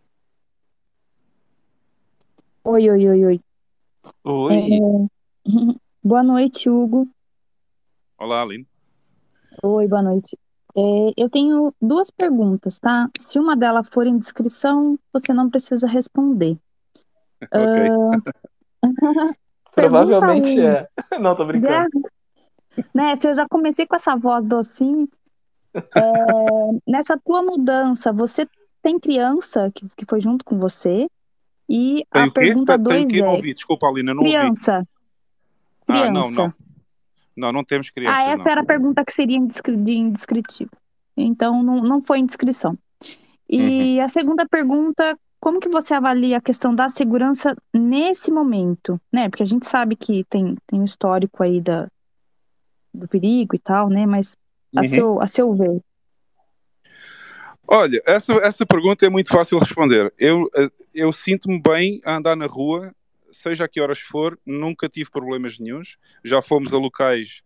Oi, 2.65 2.91
oi, 2.91 3.09
oi, 3.09 3.25
oi. 3.25 3.41
Oi. 4.25 4.55
É... 4.55 5.82
Boa 6.05 6.21
noite, 6.21 6.69
Hugo. 6.69 7.09
Olá, 8.19 8.43
Aline. 8.43 8.67
Oi, 9.63 9.87
boa 9.87 10.03
noite. 10.03 10.37
É, 10.77 10.81
eu 11.17 11.31
tenho 11.31 11.73
duas 11.81 12.11
perguntas, 12.11 12.81
tá? 12.81 13.09
Se 13.21 13.39
uma 13.39 13.55
delas 13.55 13.89
for 13.89 14.05
em 14.05 14.19
descrição, 14.19 14.99
você 15.13 15.33
não 15.33 15.49
precisa 15.49 15.87
responder. 15.87 16.59
Ok. 17.43 17.91
Uh... 17.91 18.23
Provavelmente 19.75 20.61
é. 20.61 20.89
Não, 21.21 21.35
tô 21.35 21.45
brincando. 21.45 21.89
É, 22.77 22.85
né, 22.95 23.17
se 23.17 23.29
eu 23.29 23.35
já 23.35 23.49
comecei 23.49 23.85
com 23.85 23.97
essa 23.97 24.15
voz 24.15 24.45
docinho, 24.45 25.09
é, 25.75 25.81
nessa 26.87 27.19
tua 27.19 27.43
mudança, 27.43 28.13
você 28.13 28.47
tem 28.81 28.97
criança 28.99 29.73
que, 29.75 29.87
que 29.97 30.05
foi 30.09 30.21
junto 30.21 30.45
com 30.45 30.57
você? 30.57 31.09
E 31.69 32.07
tem 32.13 32.23
a 32.23 32.31
pergunta 32.31 32.79
2 32.79 33.13
é... 33.13 33.27
Ouvi. 33.27 33.55
Desculpa, 33.55 33.89
Alina, 33.89 34.15
não 34.15 34.23
criança. 34.23 34.47
ouvi. 34.47 34.63
Criança. 34.63 34.92
Ah, 35.93 36.11
não, 36.11 36.31
não. 36.31 36.55
Não, 37.37 37.53
não 37.53 37.65
temos 37.65 37.91
criança. 37.91 38.17
Ah, 38.17 38.23
essa 38.25 38.45
não. 38.45 38.53
era 38.53 38.61
a 38.61 38.65
pergunta 38.65 39.05
que 39.05 39.13
seria 39.13 39.39
de 39.41 39.93
indescritivo. 39.93 40.71
Então, 41.17 41.63
não, 41.63 41.83
não 41.83 42.01
foi 42.01 42.19
indiscrição. 42.19 42.77
E 43.49 43.99
uhum. 43.99 44.05
a 44.05 44.09
segunda 44.09 44.47
pergunta, 44.47 45.19
como 45.41 45.61
que 45.61 45.69
você 45.69 45.95
avalia 45.95 46.39
a 46.39 46.43
questão 46.43 46.75
da 46.75 46.89
segurança 46.89 47.57
nesse 47.73 48.31
momento, 48.31 49.01
né? 49.13 49.29
Porque 49.29 49.43
a 49.43 49.47
gente 49.47 49.67
sabe 49.67 49.97
que 49.97 50.25
tem, 50.25 50.57
tem 50.67 50.81
um 50.81 50.85
histórico 50.85 51.43
aí 51.43 51.61
da, 51.61 51.89
do 52.93 53.09
perigo 53.09 53.55
e 53.55 53.59
tal, 53.59 53.89
né? 53.89 54.07
Mas 54.07 54.37
a, 54.75 54.81
uhum. 54.81 54.93
seu, 54.93 55.21
a 55.21 55.27
seu 55.27 55.55
ver. 55.55 55.83
Olha, 57.67 58.03
essa, 58.07 58.35
essa 58.35 58.67
pergunta 58.67 59.07
é 59.07 59.09
muito 59.09 59.31
fácil 59.31 59.59
de 59.59 59.65
responder. 59.65 60.13
Eu, 60.19 60.49
eh, 60.55 60.71
eu 60.95 61.13
sinto-me 61.13 61.61
bem 61.61 62.01
a 62.05 62.17
andar 62.17 62.37
na 62.37 62.47
rua 62.47 62.93
seja 63.33 63.65
a 63.65 63.69
que 63.69 63.81
horas 63.81 63.99
for, 63.99 64.39
nunca 64.47 64.89
tive 64.89 65.11
problemas 65.11 65.59
nenhums. 65.59 65.97
Já 66.25 66.41
fomos 66.43 66.73
a 66.73 66.79
locais 66.79 67.43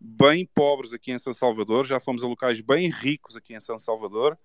bem 0.00 0.48
pobres 0.54 0.92
aqui 0.92 1.12
em 1.12 1.18
São 1.18 1.32
Salvador, 1.32 1.86
já 1.86 1.98
fomos 1.98 2.22
a 2.22 2.26
locais 2.26 2.60
bem 2.60 2.90
ricos 2.90 3.36
aqui 3.36 3.54
em 3.54 3.60
São 3.60 3.78
Salvador. 3.78 4.38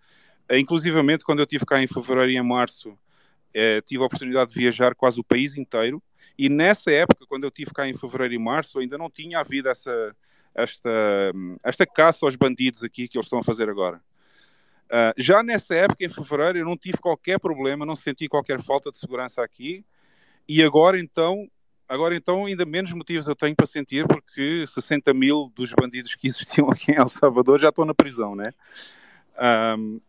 Eh, 0.48 0.60
inclusivamente, 0.60 1.26
quando 1.26 1.40
eu 1.40 1.44
estive 1.44 1.66
cá 1.66 1.82
em 1.82 1.88
fevereiro 1.88 2.32
e 2.32 2.38
em 2.38 2.44
março, 2.44 2.98
eh, 3.54 3.82
tive 3.82 4.04
a 4.04 4.06
oportunidade 4.06 4.52
de 4.54 4.60
viajar 4.60 4.96
quase 4.96 5.20
o 5.20 5.24
país 5.24 5.58
inteiro. 5.58 6.02
E 6.38 6.48
nessa 6.48 6.92
época, 6.92 7.26
quando 7.28 7.44
eu 7.44 7.50
estive 7.50 7.72
cá 7.72 7.88
em 7.88 7.96
fevereiro 7.96 8.34
e 8.36 8.40
março, 8.40 8.80
ainda 8.80 8.98
não 8.98 9.10
tinha 9.10 9.40
havido 9.40 9.70
essa, 9.70 10.16
esta, 10.54 10.92
esta 11.64 11.86
caça 11.86 12.26
aos 12.26 12.36
bandidos 12.36 12.84
aqui 12.84 13.08
que 13.08 13.18
eles 13.18 13.26
estão 13.26 13.40
a 13.40 13.44
fazer 13.44 13.70
agora. 13.70 14.02
Uh, 14.88 15.12
já 15.18 15.44
nessa 15.44 15.76
época, 15.76 16.06
em 16.06 16.10
fevereiro, 16.10 16.60
eu 16.60 16.66
não 16.66 16.78
tive 16.78 16.98
qualquer 17.00 17.40
problema, 17.40 17.86
não 17.86 17.96
senti 17.96 18.28
qualquer 18.28 18.62
falta 18.62 18.90
de 18.90 18.98
segurança 18.98 19.44
aqui. 19.44 19.84
E 20.48 20.64
agora 20.64 21.00
então, 21.00 21.48
agora 21.88 22.16
então 22.16 22.46
ainda 22.46 22.66
menos 22.66 22.94
motivos 22.94 23.28
eu 23.28 23.36
tenho 23.36 23.56
para 23.56 23.66
sentir 23.66 24.08
porque 24.08 24.66
60 24.68 25.14
mil 25.14 25.52
dos 25.56 25.74
bandidos 25.74 26.16
que 26.16 26.28
existiam 26.28 26.70
aqui 26.72 26.92
em 26.92 26.96
El 26.96 27.10
Salvador 27.10 27.60
já 27.60 27.70
estão 27.70 27.86
na 27.86 27.94
prisão, 27.94 28.36
né? 28.36 28.52
Um, 29.78 30.00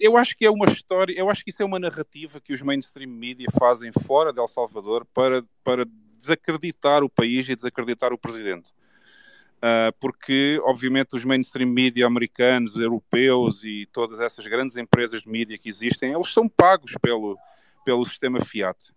eu 0.00 0.16
acho 0.16 0.34
que 0.36 0.46
é 0.46 0.50
uma 0.50 0.66
história, 0.66 1.12
eu 1.18 1.28
acho 1.28 1.44
que 1.44 1.50
isso 1.50 1.62
é 1.62 1.66
uma 1.66 1.78
narrativa 1.78 2.40
que 2.40 2.52
os 2.52 2.62
mainstream 2.62 3.10
media 3.10 3.46
fazem 3.58 3.92
fora 4.06 4.32
de 4.32 4.40
El 4.40 4.48
Salvador 4.48 5.06
para, 5.12 5.44
para 5.62 5.84
desacreditar 6.16 7.04
o 7.04 7.10
país 7.10 7.46
e 7.48 7.54
desacreditar 7.54 8.12
o 8.12 8.18
presidente. 8.18 8.72
Uh, 9.56 9.92
porque, 10.00 10.60
obviamente, 10.64 11.14
os 11.14 11.24
mainstream 11.24 11.68
media 11.68 12.06
americanos, 12.06 12.76
europeus 12.76 13.64
e 13.64 13.86
todas 13.92 14.20
essas 14.20 14.46
grandes 14.46 14.76
empresas 14.76 15.22
de 15.22 15.28
mídia 15.28 15.58
que 15.58 15.68
existem, 15.68 16.12
eles 16.12 16.32
são 16.32 16.48
pagos 16.48 16.92
pelo, 17.00 17.38
pelo 17.84 18.06
sistema 18.06 18.40
Fiat. 18.40 18.95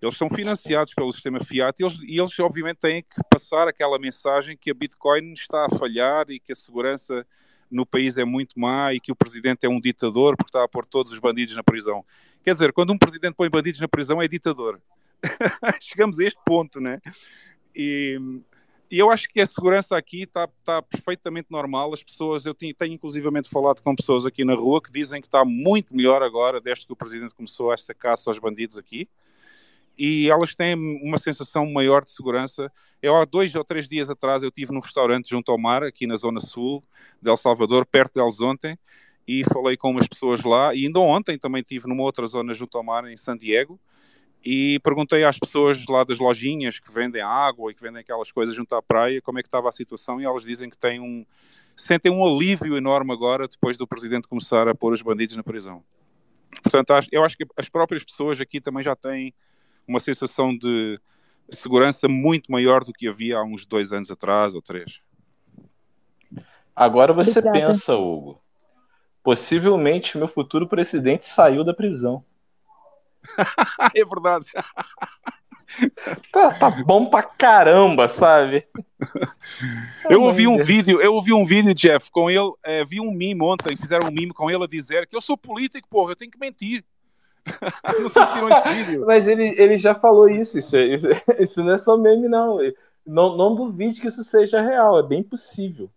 Eles 0.00 0.16
são 0.16 0.30
financiados 0.30 0.94
pelo 0.94 1.12
sistema 1.12 1.38
Fiat 1.40 1.78
e 1.78 1.84
eles, 1.84 1.98
e 2.00 2.18
eles, 2.18 2.38
obviamente, 2.38 2.78
têm 2.78 3.02
que 3.02 3.20
passar 3.30 3.68
aquela 3.68 3.98
mensagem 3.98 4.56
que 4.56 4.70
a 4.70 4.74
Bitcoin 4.74 5.32
está 5.34 5.66
a 5.66 5.76
falhar 5.76 6.30
e 6.30 6.40
que 6.40 6.52
a 6.52 6.54
segurança 6.54 7.26
no 7.70 7.84
país 7.84 8.16
é 8.16 8.24
muito 8.24 8.58
má 8.58 8.94
e 8.94 8.98
que 8.98 9.12
o 9.12 9.16
presidente 9.16 9.66
é 9.66 9.68
um 9.68 9.80
ditador 9.80 10.36
porque 10.36 10.48
está 10.48 10.64
a 10.64 10.68
pôr 10.68 10.86
todos 10.86 11.12
os 11.12 11.18
bandidos 11.18 11.54
na 11.54 11.62
prisão. 11.62 12.04
Quer 12.42 12.54
dizer, 12.54 12.72
quando 12.72 12.92
um 12.92 12.98
presidente 12.98 13.34
põe 13.34 13.50
bandidos 13.50 13.80
na 13.80 13.86
prisão, 13.86 14.22
é 14.22 14.26
ditador. 14.26 14.80
Chegamos 15.80 16.18
a 16.18 16.24
este 16.24 16.40
ponto, 16.46 16.80
né? 16.80 16.98
E, 17.76 18.18
e 18.90 18.98
eu 18.98 19.10
acho 19.10 19.28
que 19.28 19.38
a 19.38 19.46
segurança 19.46 19.98
aqui 19.98 20.22
está, 20.22 20.48
perfeitamente 20.80 21.48
normal. 21.50 21.92
As 21.92 22.02
pessoas, 22.02 22.46
eu 22.46 22.54
tenho, 22.54 22.74
tenho 22.74 22.94
inclusivamente 22.94 23.50
falado 23.50 23.82
com 23.82 23.94
pessoas 23.94 24.24
aqui 24.24 24.46
na 24.46 24.54
rua 24.54 24.80
que 24.82 24.90
dizem 24.90 25.20
que 25.20 25.28
está 25.28 25.44
muito 25.44 25.94
melhor 25.94 26.22
agora, 26.22 26.58
desde 26.58 26.86
que 26.86 26.92
o 26.94 26.96
presidente 26.96 27.34
começou 27.34 27.70
esta 27.70 27.94
caça 27.94 28.30
aos 28.30 28.38
bandidos 28.38 28.78
aqui 28.78 29.06
e 30.00 30.30
elas 30.30 30.54
têm 30.54 30.74
uma 31.02 31.18
sensação 31.18 31.70
maior 31.70 32.02
de 32.02 32.10
segurança. 32.10 32.72
Eu 33.02 33.16
há 33.16 33.26
dois 33.26 33.54
ou 33.54 33.62
três 33.62 33.86
dias 33.86 34.08
atrás 34.08 34.42
eu 34.42 34.48
estive 34.48 34.72
num 34.72 34.80
restaurante 34.80 35.28
junto 35.28 35.52
ao 35.52 35.58
mar, 35.58 35.82
aqui 35.82 36.06
na 36.06 36.16
zona 36.16 36.40
sul 36.40 36.82
de 37.20 37.28
El 37.28 37.36
Salvador, 37.36 37.84
perto 37.84 38.14
de 38.14 38.20
El 38.20 38.30
Zonte, 38.30 38.78
e 39.28 39.44
falei 39.52 39.76
com 39.76 39.90
umas 39.90 40.08
pessoas 40.08 40.42
lá, 40.42 40.74
e 40.74 40.86
ainda 40.86 41.00
ontem 41.00 41.38
também 41.38 41.60
estive 41.60 41.86
numa 41.86 42.02
outra 42.02 42.26
zona 42.26 42.54
junto 42.54 42.78
ao 42.78 42.82
mar, 42.82 43.04
em 43.12 43.16
San 43.18 43.36
Diego, 43.36 43.78
e 44.42 44.80
perguntei 44.82 45.22
às 45.22 45.38
pessoas 45.38 45.86
lá 45.86 46.02
das 46.02 46.18
lojinhas 46.18 46.78
que 46.78 46.90
vendem 46.90 47.20
água 47.20 47.70
e 47.70 47.74
que 47.74 47.82
vendem 47.82 48.00
aquelas 48.00 48.32
coisas 48.32 48.54
junto 48.54 48.74
à 48.74 48.80
praia, 48.80 49.20
como 49.20 49.38
é 49.38 49.42
que 49.42 49.48
estava 49.48 49.68
a 49.68 49.72
situação, 49.72 50.18
e 50.18 50.24
elas 50.24 50.44
dizem 50.44 50.70
que 50.70 50.78
têm 50.78 50.98
um, 50.98 51.26
sentem 51.76 52.10
um 52.10 52.24
alívio 52.24 52.74
enorme 52.74 53.12
agora, 53.12 53.46
depois 53.46 53.76
do 53.76 53.86
presidente 53.86 54.26
começar 54.26 54.66
a 54.66 54.74
pôr 54.74 54.94
os 54.94 55.02
bandidos 55.02 55.36
na 55.36 55.42
prisão. 55.42 55.84
Portanto, 56.62 57.06
eu 57.12 57.22
acho 57.22 57.36
que 57.36 57.44
as 57.54 57.68
próprias 57.68 58.02
pessoas 58.02 58.40
aqui 58.40 58.62
também 58.62 58.82
já 58.82 58.96
têm 58.96 59.34
uma 59.90 60.00
sensação 60.00 60.56
de 60.56 60.98
segurança 61.50 62.06
muito 62.06 62.50
maior 62.50 62.84
do 62.84 62.92
que 62.92 63.08
havia 63.08 63.38
há 63.38 63.42
uns 63.42 63.66
dois 63.66 63.92
anos 63.92 64.10
atrás 64.10 64.54
ou 64.54 64.62
três. 64.62 65.00
Agora 66.74 67.12
você 67.12 67.40
Obrigada. 67.40 67.72
pensa, 67.72 67.94
Hugo, 67.96 68.40
possivelmente 69.22 70.16
meu 70.16 70.28
futuro 70.28 70.68
presidente 70.68 71.26
saiu 71.26 71.64
da 71.64 71.74
prisão. 71.74 72.24
é 73.94 74.04
verdade. 74.04 74.46
Tá, 76.32 76.52
tá, 76.52 76.70
bom 76.84 77.06
pra 77.06 77.22
caramba, 77.22 78.08
sabe? 78.08 78.66
Eu 80.08 80.22
ouvi 80.22 80.46
um 80.46 80.56
vídeo, 80.56 81.00
eu 81.00 81.14
ouvi 81.14 81.32
um 81.32 81.44
vídeo, 81.44 81.74
Jeff, 81.74 82.10
com 82.10 82.30
ele, 82.30 82.52
é, 82.62 82.84
vi 82.84 83.00
um 83.00 83.12
meme 83.12 83.42
ontem, 83.42 83.76
fizeram 83.76 84.08
um 84.08 84.12
meme 84.12 84.32
com 84.32 84.50
ele 84.50 84.64
a 84.64 84.68
dizer 84.68 85.06
que 85.06 85.16
eu 85.16 85.20
sou 85.20 85.36
político, 85.36 85.88
porra, 85.88 86.12
eu 86.12 86.16
tenho 86.16 86.30
que 86.30 86.38
mentir. 86.38 86.84
não 88.00 88.08
sei 88.08 88.22
se 88.22 88.32
esse 88.32 88.84
vídeo. 88.84 89.06
Mas 89.06 89.28
ele, 89.28 89.54
ele 89.58 89.78
já 89.78 89.94
falou 89.94 90.28
isso, 90.28 90.58
isso, 90.58 90.76
isso, 90.76 91.06
isso 91.38 91.64
não 91.64 91.72
é 91.72 91.78
só 91.78 91.96
meme, 91.96 92.28
não. 92.28 92.58
não. 93.06 93.36
Não 93.36 93.54
duvide 93.54 94.00
que 94.00 94.08
isso 94.08 94.22
seja 94.22 94.60
real, 94.60 94.98
é 94.98 95.02
bem 95.02 95.22
possível. 95.22 95.90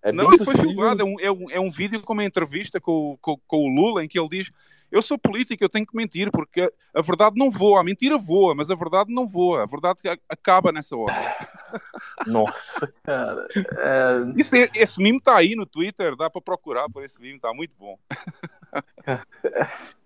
É 0.00 0.12
não, 0.12 0.32
isso 0.32 0.44
foi 0.44 0.56
filmado, 0.56 1.02
é 1.02 1.04
um, 1.04 1.20
é, 1.20 1.30
um, 1.30 1.50
é 1.50 1.60
um 1.60 1.70
vídeo 1.72 2.00
com 2.00 2.12
uma 2.12 2.24
entrevista 2.24 2.80
com, 2.80 3.18
com, 3.20 3.36
com, 3.46 3.56
o 3.64 3.68
Lula 3.68 4.04
em 4.04 4.08
que 4.08 4.18
ele 4.18 4.28
diz: 4.28 4.50
Eu 4.92 5.02
sou 5.02 5.18
político, 5.18 5.62
eu 5.62 5.68
tenho 5.68 5.84
que 5.84 5.96
mentir, 5.96 6.30
porque 6.30 6.60
a, 6.60 6.70
a 6.94 7.02
verdade 7.02 7.36
não 7.36 7.50
voa, 7.50 7.80
a 7.80 7.84
mentira 7.84 8.16
voa, 8.16 8.54
mas 8.54 8.70
a 8.70 8.76
verdade 8.76 9.12
não 9.12 9.26
voa, 9.26 9.64
a 9.64 9.66
verdade 9.66 10.00
acaba 10.28 10.70
nessa 10.70 10.96
hora. 10.96 11.36
Nossa, 12.26 12.92
cara. 13.02 13.48
É... 13.54 14.40
Isso, 14.40 14.54
é, 14.54 14.70
esse 14.74 15.02
meme 15.02 15.18
está 15.18 15.36
aí 15.36 15.56
no 15.56 15.66
Twitter, 15.66 16.14
dá 16.14 16.30
para 16.30 16.40
procurar 16.40 16.88
por 16.88 17.02
esse 17.02 17.20
meme, 17.20 17.36
está 17.36 17.52
muito 17.52 17.74
bom. 17.76 17.98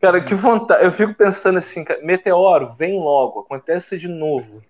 Cara, 0.00 0.20
que 0.20 0.34
vontade. 0.34 0.84
Eu 0.84 0.92
fico 0.92 1.14
pensando 1.14 1.58
assim, 1.58 1.84
meteoro, 2.02 2.72
vem 2.74 2.98
logo, 2.98 3.40
acontece 3.40 3.98
de 3.98 4.08
novo. 4.08 4.62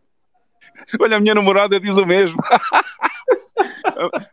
Olha, 1.01 1.17
a 1.17 1.21
minha 1.21 1.35
namorada 1.35 1.79
diz 1.79 1.97
o 1.97 2.07
mesmo. 2.07 2.41
A, 2.43 2.63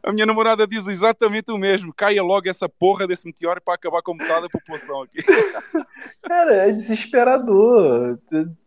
a, 0.10 0.14
minha 0.14 0.26
namorada 0.26 0.66
diz 0.66 0.88
exatamente 0.88 1.52
o 1.52 1.58
mesmo. 1.58 1.94
Caia 1.94 2.24
logo 2.24 2.50
essa 2.50 2.70
porra 2.70 3.08
desse 3.08 3.26
meteoro 3.26 3.62
para 3.62 3.74
acabar 3.74 4.02
com 4.02 4.14
metade 4.14 4.44
da 4.44 4.50
população 4.50 5.02
aqui. 5.02 5.18
Cara, 6.24 6.56
é 6.68 6.72
desesperador. 6.72 8.18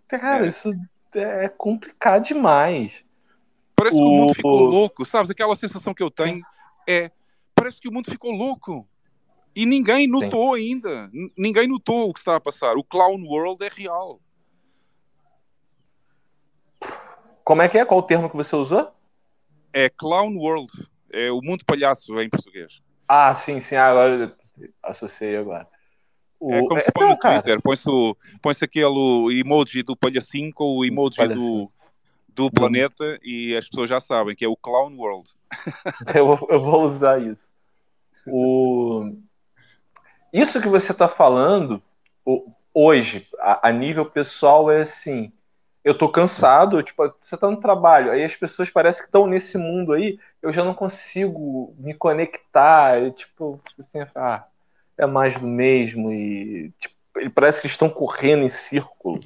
Cara, 0.08 0.46
é. 0.46 0.48
isso 0.48 0.72
é 1.14 1.48
complicado 1.48 2.24
demais. 2.24 2.92
Parece 3.74 3.96
o... 3.96 4.00
que 4.00 4.04
o 4.04 4.10
mundo 4.10 4.34
ficou 4.34 4.60
louco, 4.60 5.04
sabes? 5.04 5.30
Aquela 5.30 5.56
sensação 5.56 5.94
que 5.94 6.02
eu 6.02 6.10
tenho 6.10 6.42
é. 6.86 7.10
Parece 7.54 7.80
que 7.80 7.88
o 7.88 7.92
mundo 7.92 8.10
ficou 8.10 8.32
louco. 8.32 8.86
E 9.58 9.66
ninguém 9.66 10.06
notou 10.06 10.54
Sim. 10.54 10.62
ainda. 10.62 11.10
Ninguém 11.36 11.66
notou 11.66 12.08
o 12.08 12.14
que 12.14 12.20
está 12.20 12.36
a 12.36 12.40
passar. 12.40 12.76
O 12.76 12.84
Clown 12.84 13.20
World 13.26 13.64
é 13.64 13.68
real. 13.68 14.20
Como 17.42 17.60
é 17.60 17.68
que 17.68 17.76
é? 17.76 17.84
Qual 17.84 17.98
o 17.98 18.04
termo 18.04 18.30
que 18.30 18.36
você 18.36 18.54
usou? 18.54 18.88
É 19.72 19.88
Clown 19.88 20.36
World. 20.36 20.70
É 21.10 21.32
o 21.32 21.40
mundo 21.42 21.64
palhaço 21.64 22.20
em 22.20 22.30
português. 22.30 22.80
Ah, 23.08 23.34
sim, 23.34 23.60
sim. 23.60 23.74
Agora 23.74 24.32
associei 24.80 25.36
agora. 25.36 25.66
O... 26.38 26.54
É 26.54 26.60
como 26.60 26.80
se 26.80 26.92
põe 26.92 27.08
no 27.08 27.18
Twitter, 27.18 27.60
põe-se 27.60 27.90
põe 28.40 28.54
aquele 28.62 29.40
emoji 29.40 29.82
do 29.82 29.96
palhacinho 29.96 30.54
com 30.54 30.76
o 30.76 30.84
emoji 30.84 31.26
do, 31.26 31.68
do 32.28 32.48
planeta 32.48 33.18
e 33.24 33.56
as 33.56 33.68
pessoas 33.68 33.90
já 33.90 33.98
sabem 33.98 34.36
que 34.36 34.44
é 34.44 34.48
o 34.48 34.56
Clown 34.56 34.96
World. 34.96 35.28
eu, 36.14 36.46
eu 36.48 36.60
vou 36.60 36.88
usar 36.88 37.20
isso. 37.20 37.42
O... 38.24 39.18
Isso 40.32 40.60
que 40.60 40.68
você 40.68 40.92
está 40.92 41.08
falando 41.08 41.82
hoje, 42.74 43.26
a, 43.40 43.68
a, 43.68 43.72
nível 43.72 44.06
pessoal, 44.06 44.70
é 44.70 44.82
assim. 44.82 45.32
Eu 45.84 45.96
tô 45.96 46.08
cansado, 46.08 46.82
tipo, 46.82 47.02
você 47.22 47.36
tá 47.36 47.50
no 47.50 47.60
trabalho, 47.60 48.10
aí 48.10 48.24
as 48.24 48.36
pessoas 48.36 48.70
parecem 48.70 49.02
que 49.02 49.08
estão 49.08 49.26
nesse 49.26 49.56
mundo 49.56 49.92
aí, 49.92 50.18
eu 50.42 50.52
já 50.52 50.62
não 50.64 50.74
consigo 50.74 51.74
me 51.78 51.94
conectar, 51.94 52.98
eu, 53.00 53.12
tipo, 53.12 53.60
assim, 53.78 54.00
ah, 54.14 54.46
é 54.98 55.06
mais 55.06 55.38
do 55.40 55.46
mesmo, 55.46 56.12
e 56.12 56.70
tipo, 56.78 56.94
parece 57.34 57.60
que 57.60 57.66
estão 57.66 57.88
correndo 57.88 58.42
em 58.44 58.48
círculo 58.48 59.20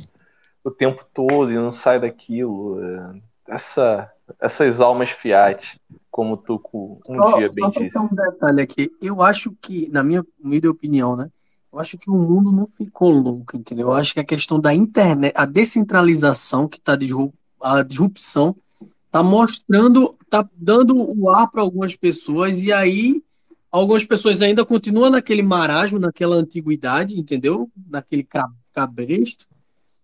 o 0.64 0.70
tempo 0.70 1.05
todo 1.12 1.50
e 1.50 1.57
não 1.57 1.72
sai 1.72 2.00
daquilo. 2.00 2.80
É, 2.82 3.55
essa, 3.55 4.12
essas 4.41 4.80
almas 4.80 5.11
fiat, 5.11 5.80
como 6.11 6.37
tu 6.37 6.61
um 7.09 7.20
só, 7.20 7.37
dia 7.37 7.49
bem 7.55 7.70
disse. 7.70 7.99
um 7.99 8.09
detalhe 8.09 8.61
aqui. 8.61 8.91
Eu 9.01 9.22
acho 9.22 9.55
que, 9.61 9.89
na 9.91 10.03
minha 10.03 10.24
humilde 10.43 10.68
opinião, 10.68 11.16
né? 11.16 11.30
Eu 11.72 11.78
acho 11.78 11.97
que 11.97 12.11
o 12.11 12.14
mundo 12.14 12.53
não 12.53 12.66
ficou 12.66 13.11
louco, 13.11 13.57
entendeu? 13.57 13.89
Eu 13.89 13.95
acho 13.95 14.12
que 14.12 14.20
a 14.20 14.24
questão 14.24 14.61
da 14.61 14.74
internet, 14.74 15.33
a 15.35 15.47
descentralização 15.47 16.68
que 16.68 16.76
está 16.76 16.93
a 17.62 17.83
disrupção, 17.83 18.55
tá 19.11 19.22
mostrando, 19.22 20.14
tá 20.28 20.47
dando 20.55 20.95
o 20.97 21.30
ar 21.30 21.51
para 21.51 21.62
algumas 21.62 21.97
pessoas 21.97 22.61
e 22.61 22.70
aí 22.72 23.22
algumas 23.70 24.05
pessoas 24.05 24.43
ainda 24.43 24.66
continuam 24.66 25.09
naquele 25.09 25.43
marasmo, 25.43 25.99
naquela 25.99 26.37
antiguidade, 26.37 27.18
entendeu? 27.18 27.70
Naquele 27.89 28.26
cabresto. 28.72 29.47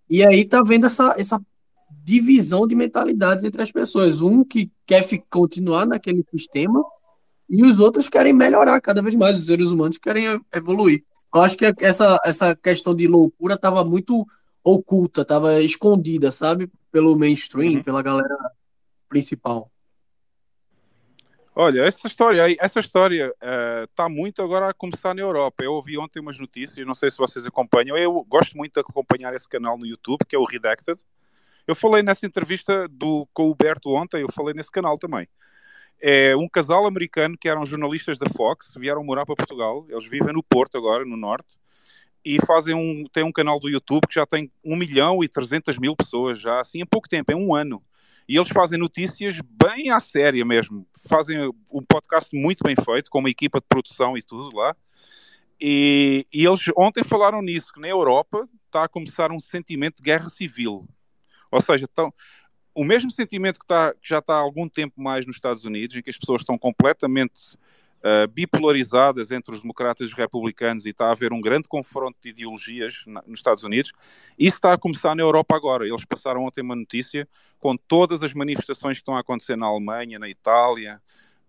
E 0.09 0.25
aí 0.25 0.47
tá 0.47 0.63
vendo 0.63 0.87
essa, 0.87 1.15
essa 1.19 1.39
divisão 1.91 2.67
de 2.67 2.75
mentalidades 2.75 3.45
entre 3.45 3.63
as 3.63 3.73
pessoas. 3.73 4.21
Um 4.21 4.45
que 4.45 4.71
quer 4.87 5.05
continuar 5.31 5.87
naquele 5.87 6.25
sistema 6.31 6.83
e 7.49 7.65
os 7.65 7.81
outros 7.81 8.09
querem 8.09 8.33
melhorar 8.33 8.81
cada 8.81 9.03
vez 9.03 9.15
mais. 9.15 9.39
Os 9.39 9.47
seres 9.47 9.69
humanos 9.69 9.99
querem 9.99 10.41
evoluir. 10.55 11.05
Eu 11.35 11.43
acho 11.43 11.57
que 11.57 11.65
essa, 11.81 12.19
essa 12.25 12.57
questão 12.57 12.95
de 12.95 13.07
loucura 13.07 13.55
estava 13.55 13.85
muito 13.85 14.27
oculta, 14.65 15.23
estava 15.23 15.61
escondida, 15.61 16.31
sabe? 16.31 16.71
Pelo 16.91 17.17
mainstream, 17.17 17.75
uhum. 17.75 17.83
pela 17.83 18.03
galera 18.03 18.37
principal. 19.09 19.71
Olha, 21.61 21.83
essa 21.83 22.07
história 22.07 22.45
aí, 22.45 22.57
essa 22.61 22.79
história 22.79 23.35
está 23.83 24.07
uh, 24.07 24.11
muito 24.11 24.41
agora 24.41 24.71
a 24.71 24.73
começar 24.73 25.13
na 25.13 25.23
Europa. 25.23 25.65
Eu 25.65 25.73
ouvi 25.73 25.99
ontem 25.99 26.21
umas 26.21 26.39
notícias, 26.39 26.87
não 26.87 26.95
sei 26.95 27.11
se 27.11 27.19
vocês 27.19 27.45
acompanham. 27.47 27.97
Eu 27.97 28.25
gosto 28.29 28.57
muito 28.57 28.75
de 28.75 28.81
acompanhar 28.81 29.35
esse 29.35 29.49
canal 29.49 29.77
no 29.77 29.85
YouTube, 29.85 30.25
que 30.25 30.37
é 30.37 30.39
o 30.39 30.45
Redacted. 30.45 31.01
Eu 31.69 31.75
falei 31.75 32.03
nessa 32.03 32.25
entrevista 32.25 32.89
do, 32.89 33.29
com 33.35 33.51
o 33.51 33.55
Berto 33.55 33.95
ontem, 33.95 34.23
eu 34.23 34.33
falei 34.33 34.55
nesse 34.55 34.71
canal 34.71 34.97
também. 34.97 35.29
É 36.01 36.35
um 36.35 36.49
casal 36.49 36.87
americano 36.87 37.37
que 37.37 37.47
eram 37.47 37.67
jornalistas 37.67 38.17
da 38.17 38.27
Fox, 38.27 38.73
vieram 38.79 39.05
morar 39.05 39.27
para 39.27 39.37
Portugal. 39.37 39.85
Eles 39.91 40.07
vivem 40.07 40.33
no 40.33 40.43
Porto 40.43 40.79
agora, 40.79 41.05
no 41.05 41.15
Norte, 41.15 41.59
e 42.25 42.39
fazem 42.47 42.75
um, 42.75 43.05
têm 43.13 43.23
um 43.23 43.31
canal 43.31 43.61
do 43.61 43.69
YouTube 43.69 44.07
que 44.07 44.15
já 44.15 44.25
tem 44.25 44.51
1 44.65 44.77
milhão 44.77 45.23
e 45.23 45.29
300 45.29 45.77
mil 45.77 45.95
pessoas, 45.95 46.41
já 46.41 46.59
assim, 46.59 46.81
em 46.81 46.87
pouco 46.87 47.07
tempo, 47.07 47.33
em 47.33 47.35
um 47.35 47.55
ano. 47.55 47.83
E 48.27 48.39
eles 48.39 48.49
fazem 48.49 48.79
notícias 48.79 49.39
bem 49.43 49.91
à 49.91 50.01
séria 50.01 50.47
mesmo. 50.47 50.87
Fazem 51.07 51.39
um 51.71 51.83
podcast 51.87 52.35
muito 52.35 52.65
bem 52.65 52.77
feito, 52.83 53.11
com 53.11 53.19
uma 53.19 53.29
equipa 53.29 53.61
de 53.61 53.67
produção 53.69 54.17
e 54.17 54.23
tudo 54.23 54.57
lá. 54.57 54.75
E, 55.61 56.25
e 56.33 56.47
eles 56.47 56.61
ontem 56.79 57.05
falaram 57.05 57.43
nisso, 57.43 57.75
que 57.75 57.81
na 57.81 57.89
Europa 57.89 58.49
está 58.65 58.85
a 58.85 58.89
começar 58.89 59.31
um 59.31 59.39
sentimento 59.39 59.97
de 59.97 60.05
guerra 60.05 60.31
civil. 60.31 60.89
Ou 61.51 61.61
seja, 61.61 61.85
estão, 61.85 62.13
o 62.75 62.85
mesmo 62.85 63.11
sentimento 63.11 63.59
que, 63.59 63.65
está, 63.65 63.93
que 63.93 64.09
já 64.09 64.19
está 64.19 64.35
há 64.35 64.39
algum 64.39 64.69
tempo 64.69 65.01
mais 65.01 65.27
nos 65.27 65.37
Estados 65.37 65.65
Unidos, 65.65 65.97
em 65.97 66.03
que 66.03 66.11
as 66.11 66.17
pessoas 66.17 66.43
estão 66.43 66.57
completamente 66.57 67.57
uh, 67.99 68.29
bipolarizadas 68.29 69.31
entre 69.31 69.53
os 69.53 69.61
democratas 69.61 70.09
e 70.09 70.11
os 70.13 70.17
republicanos 70.17 70.87
e 70.87 70.91
está 70.91 71.07
a 71.07 71.13
haver 71.13 71.33
um 71.33 71.41
grande 71.41 71.69
confronto 71.69 72.17
de 72.23 72.31
ideologias 72.31 73.03
na, 73.07 73.23
nos 73.27 73.41
Estados 73.41 73.65
Unidos. 73.65 73.93
Isso 74.39 74.57
está 74.57 74.73
a 74.73 74.79
começar 74.79 75.15
na 75.15 75.23
Europa 75.23 75.57
agora. 75.57 75.87
Eles 75.87 76.05
passaram 76.05 76.45
ontem 76.45 76.63
uma 76.63 76.77
notícia 76.77 77.29
com 77.59 77.77
todas 77.77 78.23
as 78.23 78.33
manifestações 78.33 78.99
que 78.99 79.03
estão 79.03 79.17
a 79.17 79.21
acontecer 79.21 79.57
na 79.57 79.67
Alemanha, 79.67 80.19
na 80.19 80.29
Itália, 80.29 81.01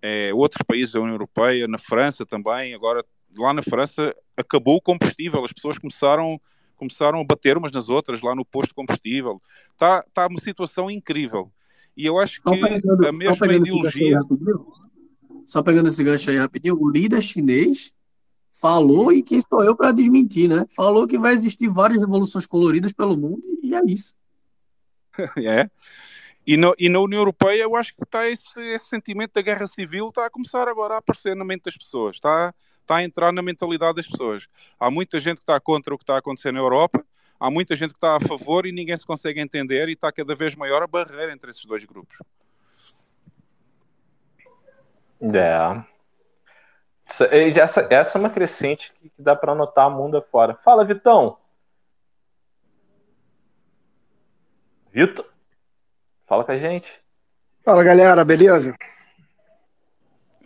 eh, 0.01 0.31
outros 0.33 0.63
países 0.65 0.93
da 0.93 0.99
União 0.99 1.13
Europeia, 1.13 1.67
na 1.67 1.77
França 1.77 2.25
também. 2.25 2.73
Agora, 2.73 3.03
lá 3.35 3.53
na 3.53 3.61
França, 3.61 4.15
acabou 4.37 4.77
o 4.77 4.81
combustível, 4.81 5.43
as 5.43 5.53
pessoas 5.53 5.77
começaram 5.77 6.39
começaram 6.79 7.19
a 7.19 7.23
bater 7.23 7.57
umas 7.57 7.71
nas 7.71 7.89
outras 7.89 8.21
lá 8.21 8.33
no 8.33 8.43
posto 8.43 8.69
de 8.69 8.75
combustível. 8.75 9.41
Está 9.73 10.03
tá 10.13 10.27
uma 10.27 10.39
situação 10.39 10.89
incrível. 10.89 11.51
E 11.95 12.05
eu 12.05 12.17
acho 12.17 12.41
que 12.41 12.49
pegando, 12.49 13.07
a 13.07 13.11
mesma 13.11 13.53
ideologia 13.53 14.17
só 15.49 15.63
pegando 15.63 15.89
esse 15.89 16.03
gancho 16.03 16.29
aí 16.29 16.37
rapidinho, 16.37 16.77
o 16.79 16.89
líder 16.89 17.21
chinês 17.21 17.91
falou, 18.51 19.11
e 19.11 19.23
quem 19.23 19.41
sou 19.41 19.63
eu 19.63 19.75
para 19.75 19.91
desmentir, 19.91 20.47
né? 20.47 20.65
Falou 20.69 21.07
que 21.07 21.17
vai 21.17 21.33
existir 21.33 21.67
várias 21.67 21.99
revoluções 21.99 22.45
coloridas 22.45 22.93
pelo 22.93 23.17
mundo, 23.17 23.41
e 23.63 23.73
é 23.73 23.81
isso. 23.87 24.15
é. 25.43 25.67
E, 26.45 26.55
no, 26.55 26.75
e 26.77 26.87
na 26.87 26.99
União 26.99 27.21
Europeia 27.21 27.63
eu 27.63 27.75
acho 27.75 27.95
que 27.95 28.03
está 28.03 28.29
esse, 28.29 28.61
esse, 28.61 28.87
sentimento 28.87 29.33
da 29.33 29.41
guerra 29.41 29.65
civil 29.65 30.09
está 30.09 30.27
a 30.27 30.29
começar 30.29 30.67
agora 30.67 30.95
a 30.95 30.97
aparecer 30.97 31.35
na 31.35 31.43
mente 31.43 31.63
das 31.63 31.77
pessoas, 31.77 32.17
está, 32.17 32.53
está 32.89 32.95
a 32.97 33.03
entrar 33.03 33.31
na 33.31 33.43
mentalidade 33.43 33.97
das 33.97 34.07
pessoas. 34.07 34.47
Há 34.79 34.89
muita 34.89 35.19
gente 35.19 35.37
que 35.37 35.43
está 35.43 35.59
contra 35.59 35.93
o 35.93 35.97
que 35.97 36.03
está 36.03 36.15
a 36.15 36.17
acontecer 36.17 36.51
na 36.51 36.59
Europa, 36.59 37.05
há 37.39 37.51
muita 37.51 37.75
gente 37.75 37.91
que 37.91 37.97
está 37.97 38.15
a 38.15 38.19
favor 38.19 38.65
e 38.65 38.71
ninguém 38.71 38.97
se 38.97 39.05
consegue 39.05 39.39
entender 39.39 39.87
e 39.87 39.93
está 39.93 40.11
cada 40.11 40.33
vez 40.33 40.55
maior 40.55 40.81
a 40.81 40.87
barreira 40.87 41.31
entre 41.31 41.51
esses 41.51 41.63
dois 41.65 41.85
grupos. 41.85 42.17
É. 45.21 45.83
Essa, 47.59 47.87
essa 47.91 48.17
é 48.17 48.19
uma 48.19 48.29
crescente 48.29 48.91
que 48.99 49.11
dá 49.19 49.35
para 49.35 49.53
notar 49.53 49.89
mundo 49.91 50.17
afora. 50.17 50.55
Fala, 50.55 50.83
Vitão. 50.83 51.37
Vitor? 54.91 55.25
Fala 56.25 56.43
com 56.43 56.51
a 56.51 56.57
gente. 56.57 56.89
Fala, 57.63 57.83
galera, 57.83 58.25
beleza? 58.25 58.75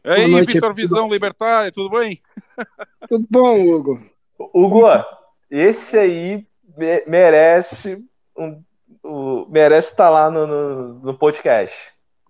E 0.06 0.10
aí, 0.10 0.46
Vitor 0.46 0.74
Visão 0.74 1.10
Libertária, 1.10 1.72
tudo 1.72 1.98
bem? 1.98 2.20
Tudo 3.10 3.26
bom, 3.30 3.68
Hugo? 3.68 4.02
Hugo, 4.54 4.86
esse 5.50 5.98
aí 5.98 6.46
merece 7.08 8.04
um, 8.38 8.62
um 9.04 9.48
merece 9.50 9.90
estar 9.90 10.10
lá 10.10 10.30
no, 10.30 10.46
no, 10.46 10.94
no 11.00 11.18
podcast. 11.18 11.76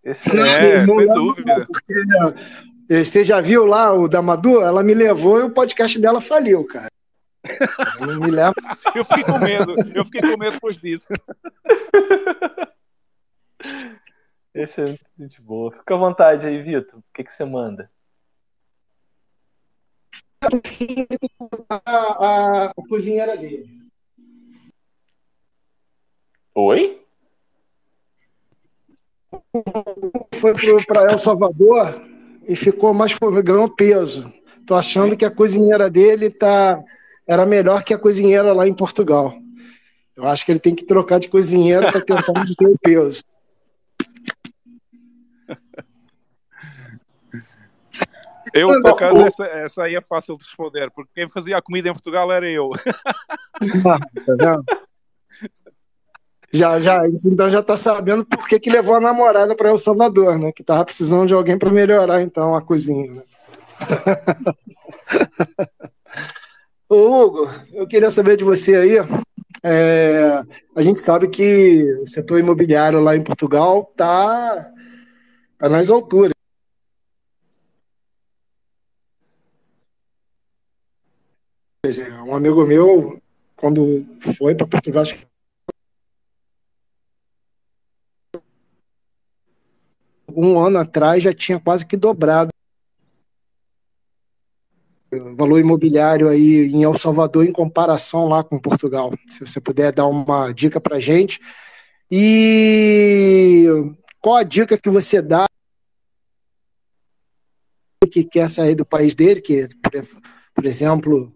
Esse 0.04 0.38
é, 0.38 0.86
não, 0.86 0.96
sem 0.96 1.08
não, 1.08 1.16
dúvida. 1.16 1.66
Porque 1.66 3.04
você 3.04 3.24
já 3.24 3.42
viu 3.42 3.66
lá 3.66 3.92
o 3.94 4.08
da 4.08 4.22
Madu? 4.22 4.62
Ela 4.62 4.84
me 4.84 4.94
levou 4.94 5.40
e 5.40 5.44
o 5.44 5.50
podcast 5.50 6.00
dela 6.00 6.22
faliu, 6.22 6.64
cara. 6.66 6.88
Não 8.00 8.20
me 8.20 8.32
leva. 8.32 8.54
eu 8.96 9.04
fiquei 9.04 9.24
com 9.24 9.40
medo. 9.40 9.76
Eu 9.94 10.06
fiquei 10.06 10.22
com 10.22 10.38
medo 10.38 10.52
depois 10.52 10.78
disso. 10.78 11.08
Esse 14.54 14.82
é 14.82 14.86
muito 15.18 15.42
boa. 15.42 15.72
Fica 15.72 15.96
à 15.96 15.98
vontade 15.98 16.46
aí, 16.46 16.62
Vitor. 16.62 17.00
O 17.00 17.04
que, 17.14 17.24
que 17.24 17.34
você 17.34 17.44
manda? 17.44 17.90
A, 21.70 21.80
a, 21.88 22.66
a 22.66 22.74
cozinheira 22.88 23.36
dele. 23.38 23.82
Oi? 26.54 27.04
foi 30.40 30.54
para 30.86 31.12
El 31.12 31.18
Salvador 31.18 32.02
e 32.48 32.56
ficou 32.56 32.94
mais 32.94 33.18
ganhou 33.44 33.70
peso. 33.70 34.32
Tô 34.66 34.76
achando 34.76 35.18
que 35.18 35.26
a 35.26 35.32
cozinheira 35.32 35.90
dele 35.90 36.30
tá 36.30 36.84
era 37.28 37.46
melhor 37.46 37.84
que 37.84 37.94
a 37.94 37.98
cozinheira 37.98 38.54
lá 38.54 38.68
em 38.68 38.74
Portugal. 38.74 39.34
Eu 40.16 40.28
acho 40.28 40.46
que 40.46 40.52
ele 40.52 40.60
tem 40.60 40.76
que 40.76 40.86
trocar 40.86 41.20
de 41.20 41.30
cozinheira 41.30 41.92
para 41.92 42.02
tentar 42.02 42.34
manter 42.34 42.68
o 42.68 42.78
peso. 42.78 43.24
Eu, 48.54 48.70
por 48.82 48.92
acaso, 48.92 49.26
essa, 49.26 49.46
essa 49.46 49.84
aí 49.84 49.96
é 49.96 50.02
fácil 50.02 50.38
de 50.38 50.44
responder, 50.44 50.92
porque 50.92 51.12
quem 51.16 51.30
fazia 51.30 51.58
a 51.58 51.62
comida 51.62 51.90
em 51.90 51.94
Portugal 51.94 52.32
era 52.32 52.50
eu. 52.50 52.70
Já, 56.56 56.80
já, 56.80 57.02
então 57.26 57.50
já 57.50 57.64
tá 57.64 57.76
sabendo 57.76 58.24
por 58.24 58.48
que, 58.48 58.60
que 58.60 58.70
levou 58.70 58.94
a 58.94 59.00
namorada 59.00 59.56
para 59.56 59.70
El 59.70 59.78
Salvador, 59.80 60.38
né? 60.38 60.52
Que 60.52 60.64
tava 60.64 60.86
precisando 60.86 61.26
de 61.26 61.34
alguém 61.34 61.58
para 61.58 61.72
melhorar 61.72 62.22
então 62.22 62.54
a 62.54 62.62
cozinha. 62.62 63.12
Né? 63.12 63.24
Ô, 66.88 67.24
Hugo, 67.24 67.50
eu 67.74 67.88
queria 67.88 68.12
saber 68.12 68.38
de 68.38 68.44
você 68.44 68.76
aí. 68.76 68.98
É, 69.64 70.44
a 70.76 70.84
gente 70.84 71.00
sabe 71.00 71.28
que 71.28 71.82
o 72.04 72.08
setor 72.08 72.40
imobiliário 72.40 73.00
lá 73.00 73.16
em 73.16 73.24
Portugal 73.24 73.92
tá, 73.98 74.70
tá 75.58 75.68
nas 75.68 75.90
alturas. 75.90 76.33
Um 81.86 82.34
amigo 82.34 82.66
meu, 82.66 83.22
quando 83.58 84.06
foi 84.38 84.56
para 84.56 84.66
Portugal, 84.66 85.02
acho 85.02 85.16
que 85.16 85.28
um 90.30 90.58
ano 90.64 90.80
atrás 90.80 91.22
já 91.22 91.34
tinha 91.34 91.60
quase 91.60 91.86
que 91.86 91.98
dobrado 91.98 92.50
o 95.12 95.36
valor 95.36 95.60
imobiliário 95.60 96.30
aí 96.30 96.72
em 96.72 96.84
El 96.84 96.94
Salvador 96.94 97.46
em 97.46 97.52
comparação 97.52 98.30
lá 98.30 98.42
com 98.46 98.58
Portugal. 98.58 99.12
Se 99.28 99.42
você 99.42 99.60
puder 99.60 99.92
dar 99.92 100.08
uma 100.08 100.54
dica 100.54 100.80
para 100.80 101.02
gente. 101.02 101.42
E 102.10 103.66
qual 104.22 104.38
a 104.38 104.44
dica 104.44 104.78
que 104.78 104.90
você 104.90 105.22
dá 105.22 105.46
que 108.10 108.24
quer 108.24 108.50
sair 108.50 108.76
do 108.76 108.86
país 108.86 109.14
dele, 109.14 109.42
que, 109.42 109.68
por 110.56 110.66
exemplo, 110.66 111.36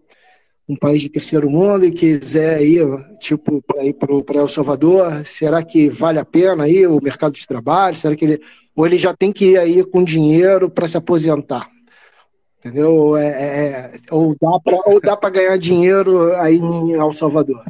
um 0.68 0.76
país 0.76 1.00
de 1.00 1.08
terceiro 1.08 1.48
mundo 1.48 1.86
e 1.86 1.92
quiser 1.92 2.60
ir, 2.60 2.86
tipo, 3.18 3.62
para 3.62 3.84
ir 3.84 3.94
para 3.94 4.38
El 4.38 4.48
Salvador, 4.48 5.24
será 5.24 5.62
que 5.62 5.88
vale 5.88 6.18
a 6.18 6.24
pena 6.24 6.64
aí 6.64 6.86
o 6.86 7.00
mercado 7.02 7.32
de 7.32 7.46
trabalho? 7.46 7.96
Será 7.96 8.14
que 8.14 8.24
ele, 8.24 8.42
ou 8.76 8.86
ele 8.86 8.98
já 8.98 9.16
tem 9.16 9.32
que 9.32 9.52
ir 9.52 9.58
aí 9.58 9.82
com 9.82 10.04
dinheiro 10.04 10.68
para 10.68 10.86
se 10.86 10.98
aposentar? 10.98 11.70
Entendeu? 12.58 12.94
Ou, 12.94 13.16
é, 13.16 13.26
é, 13.26 13.68
é 13.68 13.90
ou 14.10 14.36
dá 15.00 15.16
para 15.16 15.30
ganhar 15.30 15.56
dinheiro 15.56 16.34
aí 16.36 16.56
em 16.56 16.92
El 16.92 17.12
Salvador? 17.12 17.64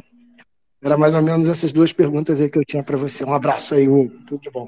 Era 0.81 0.97
mais 0.97 1.15
ou 1.15 1.21
menos 1.21 1.47
essas 1.47 1.71
duas 1.71 1.93
perguntas 1.93 2.41
aí 2.41 2.49
que 2.49 2.57
eu 2.57 2.65
tinha 2.65 2.83
para 2.83 2.97
você. 2.97 3.23
Um 3.23 3.33
abraço 3.33 3.75
aí, 3.75 3.87
Hugo. 3.87 4.11
Tudo 4.27 4.41
de 4.41 4.49
bom. 4.49 4.67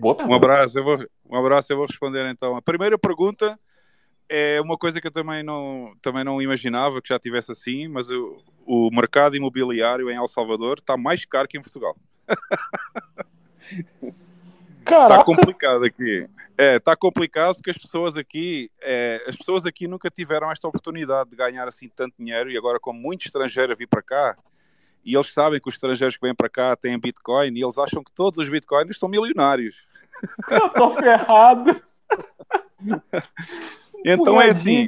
Um 0.00 0.34
abraço, 0.34 0.78
eu 0.78 0.84
vou, 0.84 0.98
um 1.28 1.36
abraço, 1.36 1.72
eu 1.72 1.76
vou 1.76 1.86
responder 1.86 2.30
então. 2.30 2.54
A 2.54 2.62
primeira 2.62 2.96
pergunta 2.96 3.58
é 4.28 4.60
uma 4.60 4.76
coisa 4.76 5.00
que 5.00 5.06
eu 5.06 5.10
também 5.10 5.42
não, 5.42 5.94
também 6.02 6.24
não 6.24 6.40
imaginava 6.40 7.00
que 7.00 7.08
já 7.08 7.18
tivesse 7.18 7.52
assim, 7.52 7.88
mas 7.88 8.10
o, 8.10 8.42
o 8.66 8.90
mercado 8.90 9.36
imobiliário 9.36 10.10
em 10.10 10.16
El 10.16 10.28
Salvador 10.28 10.78
está 10.78 10.96
mais 10.96 11.24
caro 11.24 11.48
que 11.48 11.56
em 11.56 11.62
Portugal. 11.62 11.96
Está 14.80 15.22
complicado 15.22 15.84
aqui. 15.84 16.28
É, 16.56 16.76
está 16.76 16.96
complicado 16.96 17.56
porque 17.56 17.70
as 17.70 17.76
pessoas 17.76 18.16
aqui, 18.16 18.70
é, 18.80 19.22
as 19.26 19.36
pessoas 19.36 19.66
aqui 19.66 19.86
nunca 19.86 20.10
tiveram 20.10 20.50
esta 20.50 20.66
oportunidade 20.66 21.30
de 21.30 21.36
ganhar 21.36 21.68
assim 21.68 21.90
tanto 21.94 22.14
dinheiro 22.18 22.50
e 22.50 22.56
agora 22.56 22.80
com 22.80 22.92
muito 22.92 23.26
estrangeiro 23.26 23.72
a 23.72 23.76
vir 23.76 23.86
para 23.86 24.02
cá 24.02 24.36
e 25.04 25.14
eles 25.14 25.32
sabem 25.32 25.60
que 25.60 25.68
os 25.68 25.74
estrangeiros 25.74 26.16
que 26.16 26.26
vêm 26.26 26.34
para 26.34 26.48
cá 26.48 26.74
têm 26.76 26.98
Bitcoin 26.98 27.52
e 27.54 27.62
eles 27.62 27.78
acham 27.78 28.02
que 28.02 28.12
todos 28.12 28.38
os 28.38 28.48
Bitcoins 28.48 28.98
são 28.98 29.08
milionários. 29.08 29.76
Eu 30.50 30.66
estou 30.66 30.96
ferrado. 30.96 31.80
Então 34.04 34.40
é 34.40 34.50
assim. 34.50 34.86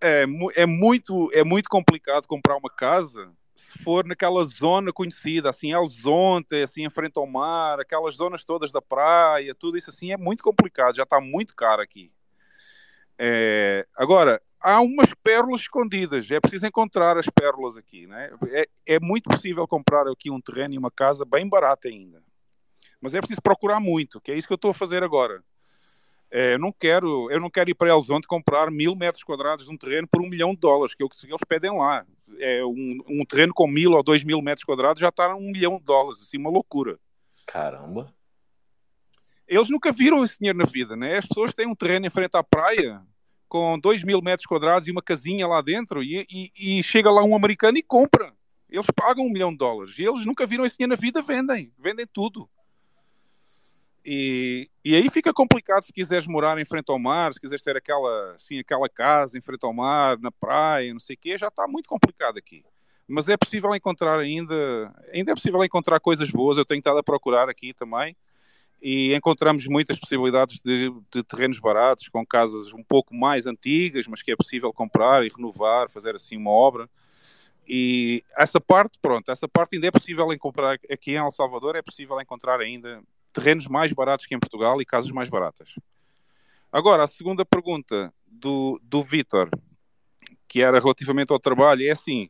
É, 0.00 0.24
é, 0.54 0.66
muito, 0.66 1.28
é 1.32 1.42
muito 1.42 1.68
complicado 1.68 2.26
comprar 2.26 2.56
uma 2.56 2.70
casa 2.70 3.32
se 3.58 3.76
for 3.82 4.04
naquela 4.04 4.42
zona 4.44 4.92
conhecida, 4.92 5.50
assim, 5.50 5.72
El 5.72 5.86
Zonte, 5.88 6.62
assim, 6.62 6.86
em 6.86 6.90
frente 6.90 7.18
ao 7.18 7.26
mar, 7.26 7.80
aquelas 7.80 8.14
zonas 8.14 8.44
todas 8.44 8.70
da 8.70 8.80
praia, 8.80 9.54
tudo 9.54 9.76
isso 9.76 9.90
assim 9.90 10.12
é 10.12 10.16
muito 10.16 10.44
complicado, 10.44 10.96
já 10.96 11.02
está 11.02 11.20
muito 11.20 11.56
caro 11.56 11.82
aqui. 11.82 12.12
É, 13.18 13.84
agora, 13.96 14.40
há 14.60 14.80
umas 14.80 15.12
pérolas 15.24 15.62
escondidas, 15.62 16.30
é 16.30 16.38
preciso 16.40 16.66
encontrar 16.66 17.18
as 17.18 17.26
pérolas 17.26 17.76
aqui, 17.76 18.06
né? 18.06 18.30
É, 18.50 18.68
é 18.94 19.00
muito 19.00 19.28
possível 19.28 19.66
comprar 19.66 20.06
aqui 20.06 20.30
um 20.30 20.40
terreno 20.40 20.74
e 20.74 20.78
uma 20.78 20.90
casa 20.90 21.24
bem 21.24 21.48
barata 21.48 21.88
ainda, 21.88 22.22
mas 23.00 23.12
é 23.12 23.18
preciso 23.18 23.42
procurar 23.42 23.80
muito, 23.80 24.20
que 24.20 24.30
é 24.30 24.36
isso 24.36 24.46
que 24.46 24.52
eu 24.52 24.56
estou 24.56 24.70
a 24.70 24.74
fazer 24.74 25.02
agora. 25.02 25.42
É, 26.30 26.54
eu 26.54 26.58
não 26.58 26.70
quero, 26.70 27.30
eu 27.30 27.40
não 27.40 27.48
quero 27.48 27.70
ir 27.70 27.74
para 27.74 27.88
Elzonte 27.88 28.28
comprar 28.28 28.70
mil 28.70 28.94
metros 28.94 29.24
quadrados 29.24 29.64
de 29.64 29.72
um 29.72 29.76
terreno 29.76 30.06
por 30.06 30.20
um 30.20 30.28
milhão 30.28 30.50
de 30.50 30.58
dólares, 30.58 30.94
que 30.94 31.02
é 31.02 31.06
o 31.06 31.08
que 31.08 31.26
eles 31.26 31.40
pedem 31.48 31.76
lá. 31.76 32.04
É, 32.38 32.64
um, 32.64 32.98
um 33.08 33.24
terreno 33.24 33.54
com 33.54 33.66
mil 33.66 33.92
ou 33.92 34.02
dois 34.02 34.22
mil 34.22 34.42
metros 34.42 34.64
quadrados 34.64 35.00
já 35.00 35.08
está 35.08 35.32
a 35.32 35.36
um 35.36 35.50
milhão 35.50 35.78
de 35.78 35.84
dólares, 35.84 36.20
assim, 36.20 36.36
uma 36.36 36.50
loucura. 36.50 36.98
Caramba. 37.46 38.14
Eles 39.46 39.70
nunca 39.70 39.90
viram 39.90 40.22
esse 40.22 40.38
dinheiro 40.38 40.58
na 40.58 40.66
vida, 40.66 40.94
né? 40.94 41.16
As 41.16 41.24
pessoas 41.24 41.54
têm 41.54 41.66
um 41.66 41.74
terreno 41.74 42.06
em 42.06 42.10
frente 42.10 42.36
à 42.36 42.44
praia 42.44 43.02
com 43.48 43.78
dois 43.78 44.02
mil 44.02 44.20
metros 44.20 44.46
quadrados 44.46 44.86
e 44.86 44.90
uma 44.90 45.00
casinha 45.00 45.46
lá 45.46 45.62
dentro 45.62 46.02
e, 46.02 46.26
e, 46.30 46.78
e 46.78 46.82
chega 46.82 47.10
lá 47.10 47.24
um 47.24 47.34
americano 47.34 47.78
e 47.78 47.82
compra. 47.82 48.34
Eles 48.68 48.86
pagam 48.94 49.24
um 49.24 49.32
milhão 49.32 49.50
de 49.50 49.56
dólares 49.56 49.98
e 49.98 50.04
eles 50.04 50.26
nunca 50.26 50.46
viram 50.46 50.66
esse 50.66 50.76
dinheiro 50.76 50.94
na 50.94 51.00
vida, 51.00 51.22
vendem, 51.22 51.72
vendem 51.78 52.06
tudo. 52.06 52.48
E, 54.04 54.68
e 54.84 54.94
aí 54.94 55.10
fica 55.10 55.32
complicado 55.34 55.82
se 55.82 55.92
quiseres 55.92 56.26
morar 56.26 56.58
em 56.58 56.64
frente 56.64 56.90
ao 56.90 56.98
mar, 56.98 57.32
se 57.34 57.40
quiseres 57.40 57.62
ter 57.62 57.76
aquela, 57.76 58.32
assim, 58.34 58.58
aquela 58.58 58.88
casa 58.88 59.36
em 59.36 59.40
frente 59.40 59.64
ao 59.64 59.72
mar, 59.72 60.18
na 60.18 60.30
praia, 60.30 60.92
não 60.92 61.00
sei 61.00 61.14
o 61.14 61.18
quê, 61.18 61.36
já 61.36 61.48
está 61.48 61.66
muito 61.66 61.88
complicado 61.88 62.38
aqui. 62.38 62.64
Mas 63.06 63.28
é 63.28 63.36
possível 63.36 63.74
encontrar 63.74 64.18
ainda, 64.18 64.94
ainda 65.12 65.32
é 65.32 65.34
possível 65.34 65.62
encontrar 65.64 66.00
coisas 66.00 66.30
boas, 66.30 66.58
eu 66.58 66.64
tenho 66.64 66.78
estado 66.78 66.98
a 66.98 67.02
procurar 67.02 67.48
aqui 67.48 67.72
também, 67.74 68.16
e 68.80 69.14
encontramos 69.14 69.66
muitas 69.66 69.98
possibilidades 69.98 70.60
de, 70.64 70.90
de 71.10 71.22
terrenos 71.24 71.58
baratos, 71.58 72.08
com 72.08 72.24
casas 72.24 72.72
um 72.72 72.82
pouco 72.82 73.14
mais 73.14 73.46
antigas, 73.46 74.06
mas 74.06 74.22
que 74.22 74.30
é 74.30 74.36
possível 74.36 74.72
comprar 74.72 75.24
e 75.24 75.30
renovar, 75.34 75.90
fazer 75.90 76.14
assim 76.14 76.36
uma 76.36 76.50
obra. 76.50 76.88
E 77.66 78.22
essa 78.36 78.60
parte, 78.60 78.98
pronto, 79.02 79.30
essa 79.30 79.48
parte 79.48 79.74
ainda 79.74 79.88
é 79.88 79.90
possível 79.90 80.32
encontrar 80.32 80.78
aqui 80.90 81.12
em 81.12 81.16
El 81.16 81.30
Salvador, 81.30 81.76
é 81.76 81.82
possível 81.82 82.18
encontrar 82.20 82.60
ainda 82.60 83.02
terrenos 83.38 83.66
mais 83.66 83.92
baratos 83.92 84.26
que 84.26 84.34
em 84.34 84.38
Portugal 84.38 84.80
e 84.82 84.84
casas 84.84 85.10
mais 85.10 85.28
baratas. 85.28 85.74
Agora, 86.70 87.04
a 87.04 87.08
segunda 87.08 87.44
pergunta 87.44 88.12
do, 88.26 88.80
do 88.82 89.02
Vitor, 89.02 89.48
que 90.46 90.60
era 90.60 90.80
relativamente 90.80 91.32
ao 91.32 91.38
trabalho, 91.38 91.86
é 91.86 91.90
assim: 91.90 92.28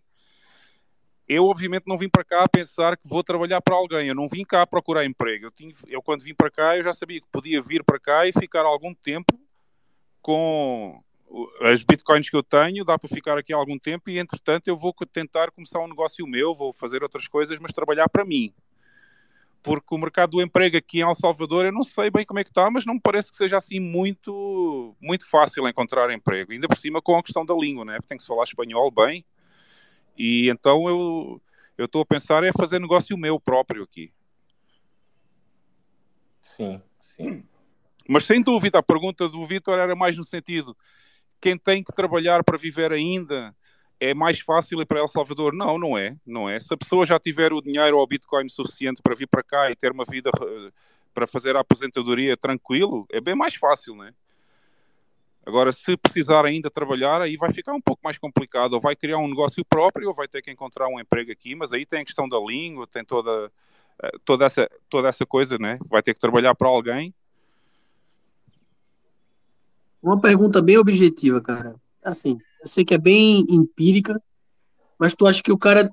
eu 1.27 1.47
obviamente 1.47 1.85
não 1.87 1.99
vim 1.99 2.09
para 2.09 2.25
cá 2.25 2.45
a 2.45 2.49
pensar 2.49 2.97
que 2.97 3.09
vou 3.09 3.25
trabalhar 3.25 3.61
para 3.61 3.75
alguém, 3.75 4.09
eu 4.09 4.15
não 4.15 4.29
vim 4.29 4.45
cá 4.45 4.63
a 4.63 4.67
procurar 4.67 5.05
emprego. 5.05 5.47
Eu, 5.47 5.51
tinha, 5.51 5.73
eu 5.89 6.03
quando 6.03 6.23
vim 6.23 6.35
para 6.35 6.51
cá, 6.51 6.77
eu 6.77 6.85
já 6.85 6.93
sabia 6.93 7.21
que 7.21 7.27
podia 7.33 7.61
vir 7.61 7.83
para 7.83 7.99
cá 7.99 8.27
e 8.27 8.33
ficar 8.33 8.65
algum 8.65 8.95
tempo 8.95 9.39
com 10.21 11.03
as 11.61 11.83
bitcoins 11.83 12.31
que 12.31 12.37
eu 12.37 12.43
tenho, 12.43 12.85
dá 12.85 12.99
para 12.99 13.09
ficar 13.09 13.37
aqui 13.37 13.53
algum 13.53 13.79
tempo 13.79 14.09
e 14.09 14.19
entretanto 14.19 14.69
eu 14.69 14.77
vou 14.77 14.95
tentar 15.13 15.51
começar 15.51 15.79
um 15.79 15.89
negócio 15.89 16.27
meu, 16.27 16.55
vou 16.55 16.73
fazer 16.73 17.03
outras 17.03 17.29
coisas, 17.29 17.59
mas 17.59 17.73
trabalhar 17.73 18.09
para 18.09 18.25
mim 18.25 18.55
porque 19.63 19.95
o 19.95 19.99
mercado 19.99 20.31
do 20.33 20.43
emprego 20.43 20.77
aqui 20.77 20.99
em 20.99 21.03
El 21.03 21.15
Salvador, 21.15 21.67
eu 21.67 21.73
não 21.73 21.85
sei 21.85 22.11
bem 22.11 22.25
como 22.25 22.41
é 22.41 22.45
que 22.45 22.51
está, 22.51 22.71
mas 22.71 22.85
não 22.85 22.95
me 22.95 23.01
parece 23.01 23.31
que 23.31 23.37
seja 23.37 23.57
assim 23.57 23.81
muito, 23.81 24.97
muito 25.01 25.29
fácil 25.29 25.69
encontrar 25.69 26.11
emprego. 26.13 26.53
Ainda 26.53 26.69
por 26.69 26.77
cima 26.77 27.03
com 27.03 27.17
a 27.17 27.23
questão 27.23 27.45
da 27.45 27.55
língua, 27.55 27.85
né? 27.85 27.95
Porque 27.97 28.09
tem 28.09 28.17
que 28.17 28.23
se 28.23 28.29
falar 28.29 28.45
espanhol 28.45 28.91
bem. 28.91 29.25
E 30.17 30.49
então 30.49 30.89
eu 30.89 31.41
eu 31.77 31.85
estou 31.85 32.03
a 32.03 32.07
pensar 32.07 32.43
é 32.43 32.51
fazer 32.53 32.81
negócio 32.81 33.17
meu 33.17 33.39
próprio 33.39 33.85
aqui. 33.85 34.13
Sim, 36.57 36.83
sim. 37.17 37.45
Mas 38.09 38.25
sem 38.25 38.43
dúvida, 38.43 38.79
a 38.79 38.83
pergunta 38.83 39.29
do 39.29 39.47
Vitor 39.47 39.79
era 39.79 39.95
mais 39.95 40.17
no 40.17 40.25
sentido: 40.25 40.77
quem 41.41 41.57
tem 41.57 41.85
que 41.85 41.95
trabalhar 41.95 42.43
para 42.43 42.59
viver 42.59 42.91
ainda 42.91 43.55
é 44.01 44.15
mais 44.15 44.41
fácil 44.41 44.81
ir 44.81 44.87
para 44.87 45.01
El 45.01 45.09
Salvador? 45.09 45.53
Não, 45.53 45.79
não 45.79 45.99
é, 45.99 46.17
não 46.25 46.49
é. 46.49 46.59
Se 46.61 46.73
a 46.73 46.77
pessoa 46.77 47.05
já 47.05 47.19
tiver 47.19 47.53
o 47.53 47.61
dinheiro 47.61 47.97
ou 47.97 48.03
o 48.03 48.07
Bitcoin 48.07 48.49
suficiente 48.49 49.03
para 49.03 49.15
vir 49.15 49.27
para 49.27 49.43
cá 49.43 49.71
e 49.71 49.77
ter 49.77 49.91
uma 49.91 50.05
vida 50.05 50.31
eh, 50.41 50.71
para 51.13 51.27
fazer 51.27 51.57
a 51.57 51.61
aposentadoria 51.61 52.37
tranquilo, 52.37 53.07
é 53.11 53.21
bem 53.21 53.35
mais 53.35 53.55
fácil, 53.55 53.97
né? 53.97 54.13
Agora, 55.45 55.73
se 55.73 55.97
precisar 55.97 56.45
ainda 56.45 56.71
trabalhar, 56.71 57.23
aí 57.23 57.37
vai 57.37 57.51
ficar 57.51 57.73
um 57.73 57.81
pouco 57.81 58.03
mais 58.05 58.19
complicado. 58.19 58.75
Ou 58.75 58.81
vai 58.81 58.95
criar 58.95 59.19
um 59.19 59.27
negócio 59.27 59.65
próprio, 59.65 60.09
ou 60.09 60.15
vai 60.15 60.29
ter 60.29 60.43
que 60.43 60.51
encontrar 60.51 60.89
um 60.89 61.01
emprego 61.01 61.33
aqui, 61.33 61.55
mas 61.55 61.73
aí 61.73 61.87
tem 61.87 62.01
a 62.01 62.05
questão 62.05 62.29
da 62.29 62.39
língua, 62.39 62.87
tem 62.87 63.05
toda, 63.05 63.51
eh, 64.03 64.13
toda, 64.25 64.45
essa, 64.45 64.71
toda 64.89 65.09
essa 65.09 65.27
coisa, 65.27 65.59
né? 65.59 65.79
Vai 65.87 66.03
ter 66.03 66.15
que 66.15 66.21
trabalhar 66.21 66.55
para 66.55 66.69
alguém. 66.69 67.15
Uma 70.01 70.21
pergunta 70.21 70.63
bem 70.63 70.79
objetiva, 70.79 71.41
cara. 71.41 71.75
Assim, 72.05 72.39
eu 72.61 72.69
sei 72.69 72.85
que 72.85 72.95
é 72.95 72.99
bem 72.99 73.47
empírica, 73.49 74.21
mas 74.99 75.15
tu 75.15 75.27
acha 75.27 75.43
que 75.43 75.53
o 75.53 75.59
cara 75.59 75.91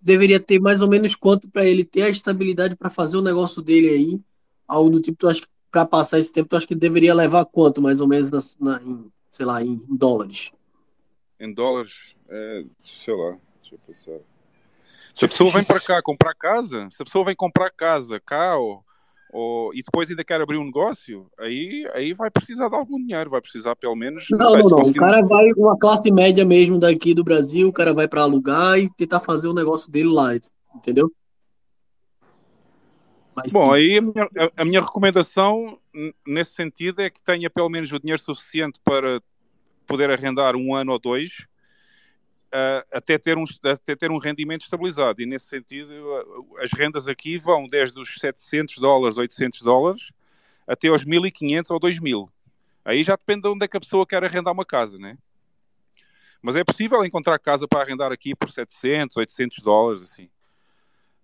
deveria 0.00 0.38
ter 0.38 0.60
mais 0.60 0.80
ou 0.80 0.88
menos 0.88 1.14
quanto 1.14 1.48
para 1.48 1.64
ele 1.64 1.84
ter 1.84 2.02
a 2.02 2.08
estabilidade 2.08 2.76
para 2.76 2.90
fazer 2.90 3.16
o 3.16 3.22
negócio 3.22 3.62
dele 3.62 3.88
aí? 3.88 4.20
Algo 4.68 4.90
do 4.90 5.00
tipo, 5.00 5.18
tu 5.18 5.28
acha 5.28 5.40
que 5.40 5.48
para 5.70 5.84
passar 5.84 6.20
esse 6.20 6.32
tempo, 6.32 6.48
tu 6.48 6.56
acha 6.56 6.66
que 6.66 6.74
deveria 6.74 7.12
levar 7.12 7.44
quanto, 7.46 7.82
mais 7.82 8.00
ou 8.00 8.06
menos, 8.06 8.30
na, 8.30 8.38
na 8.60 8.82
em, 8.82 9.12
sei 9.28 9.44
lá, 9.44 9.60
em, 9.60 9.80
dólares? 9.90 10.52
Em 11.40 11.52
dólares? 11.52 12.14
É, 12.28 12.64
sei 12.84 13.12
lá, 13.12 13.36
deixa 13.60 13.74
eu 13.74 13.78
pensar. 13.84 14.20
Se 15.12 15.24
a 15.24 15.28
pessoa 15.28 15.52
vem 15.52 15.64
para 15.64 15.80
cá 15.80 16.00
comprar 16.00 16.32
casa, 16.34 16.88
se 16.90 17.02
a 17.02 17.04
pessoa 17.04 17.24
vem 17.24 17.34
comprar 17.34 17.70
casa 17.70 18.20
cá 18.20 18.56
ou, 19.34 19.74
e 19.74 19.82
depois 19.82 20.08
ainda 20.08 20.22
quer 20.22 20.40
abrir 20.40 20.58
um 20.58 20.64
negócio, 20.64 21.26
aí, 21.36 21.84
aí 21.92 22.14
vai 22.14 22.30
precisar 22.30 22.68
de 22.68 22.76
algum 22.76 22.96
dinheiro, 22.96 23.30
vai 23.30 23.40
precisar 23.40 23.74
pelo 23.74 23.96
menos. 23.96 24.26
Não, 24.30 24.38
não, 24.38 24.68
não. 24.68 24.68
não. 24.68 24.90
O 24.90 24.94
cara 24.94 25.26
vai, 25.26 25.48
uma 25.56 25.76
classe 25.76 26.08
média 26.12 26.44
mesmo 26.44 26.78
daqui 26.78 27.12
do 27.12 27.24
Brasil, 27.24 27.66
o 27.66 27.72
cara 27.72 27.92
vai 27.92 28.06
para 28.06 28.22
alugar 28.22 28.78
e 28.78 28.88
tentar 28.90 29.18
fazer 29.18 29.48
o 29.48 29.52
negócio 29.52 29.90
dele 29.90 30.08
lá, 30.08 30.28
entendeu? 30.72 31.10
Mas, 33.34 33.52
Bom, 33.52 33.66
sim. 33.66 33.74
aí 33.74 33.98
a 33.98 34.02
minha, 34.02 34.24
a, 34.24 34.62
a 34.62 34.64
minha, 34.64 34.80
recomendação 34.80 35.80
nesse 36.24 36.52
sentido 36.52 37.02
é 37.02 37.10
que 37.10 37.20
tenha 37.20 37.50
pelo 37.50 37.68
menos 37.68 37.92
o 37.92 37.98
dinheiro 37.98 38.22
suficiente 38.22 38.78
para 38.84 39.20
poder 39.84 40.12
arrendar 40.12 40.54
um 40.54 40.76
ano 40.76 40.92
ou 40.92 40.98
dois 41.00 41.44
até, 42.92 43.18
ter 43.18 43.36
um, 43.36 43.44
até 43.64 43.96
ter 43.96 44.10
um 44.10 44.18
rendimento 44.18 44.62
estabilizado. 44.62 45.20
E 45.20 45.26
nesse 45.26 45.46
sentido, 45.46 45.92
as 46.58 46.70
rendas 46.72 47.08
aqui 47.08 47.38
vão 47.38 47.66
desde 47.66 47.98
os 48.00 48.14
700 48.14 48.78
dólares, 48.78 49.16
800 49.16 49.62
dólares, 49.62 50.12
até 50.66 50.88
aos 50.88 51.04
1500 51.04 51.70
ou 51.70 51.78
2000. 51.78 52.30
Aí 52.84 53.02
já 53.02 53.16
depende 53.16 53.42
de 53.42 53.48
onde 53.48 53.64
é 53.64 53.68
que 53.68 53.76
a 53.76 53.80
pessoa 53.80 54.06
quer 54.06 54.22
arrendar 54.22 54.52
uma 54.52 54.64
casa, 54.64 54.98
né? 54.98 55.18
Mas 56.42 56.56
é 56.56 56.62
possível 56.62 57.04
encontrar 57.04 57.38
casa 57.38 57.66
para 57.66 57.80
arrendar 57.80 58.12
aqui 58.12 58.34
por 58.34 58.50
700, 58.50 59.16
800 59.16 59.58
dólares, 59.60 60.02
assim. 60.02 60.28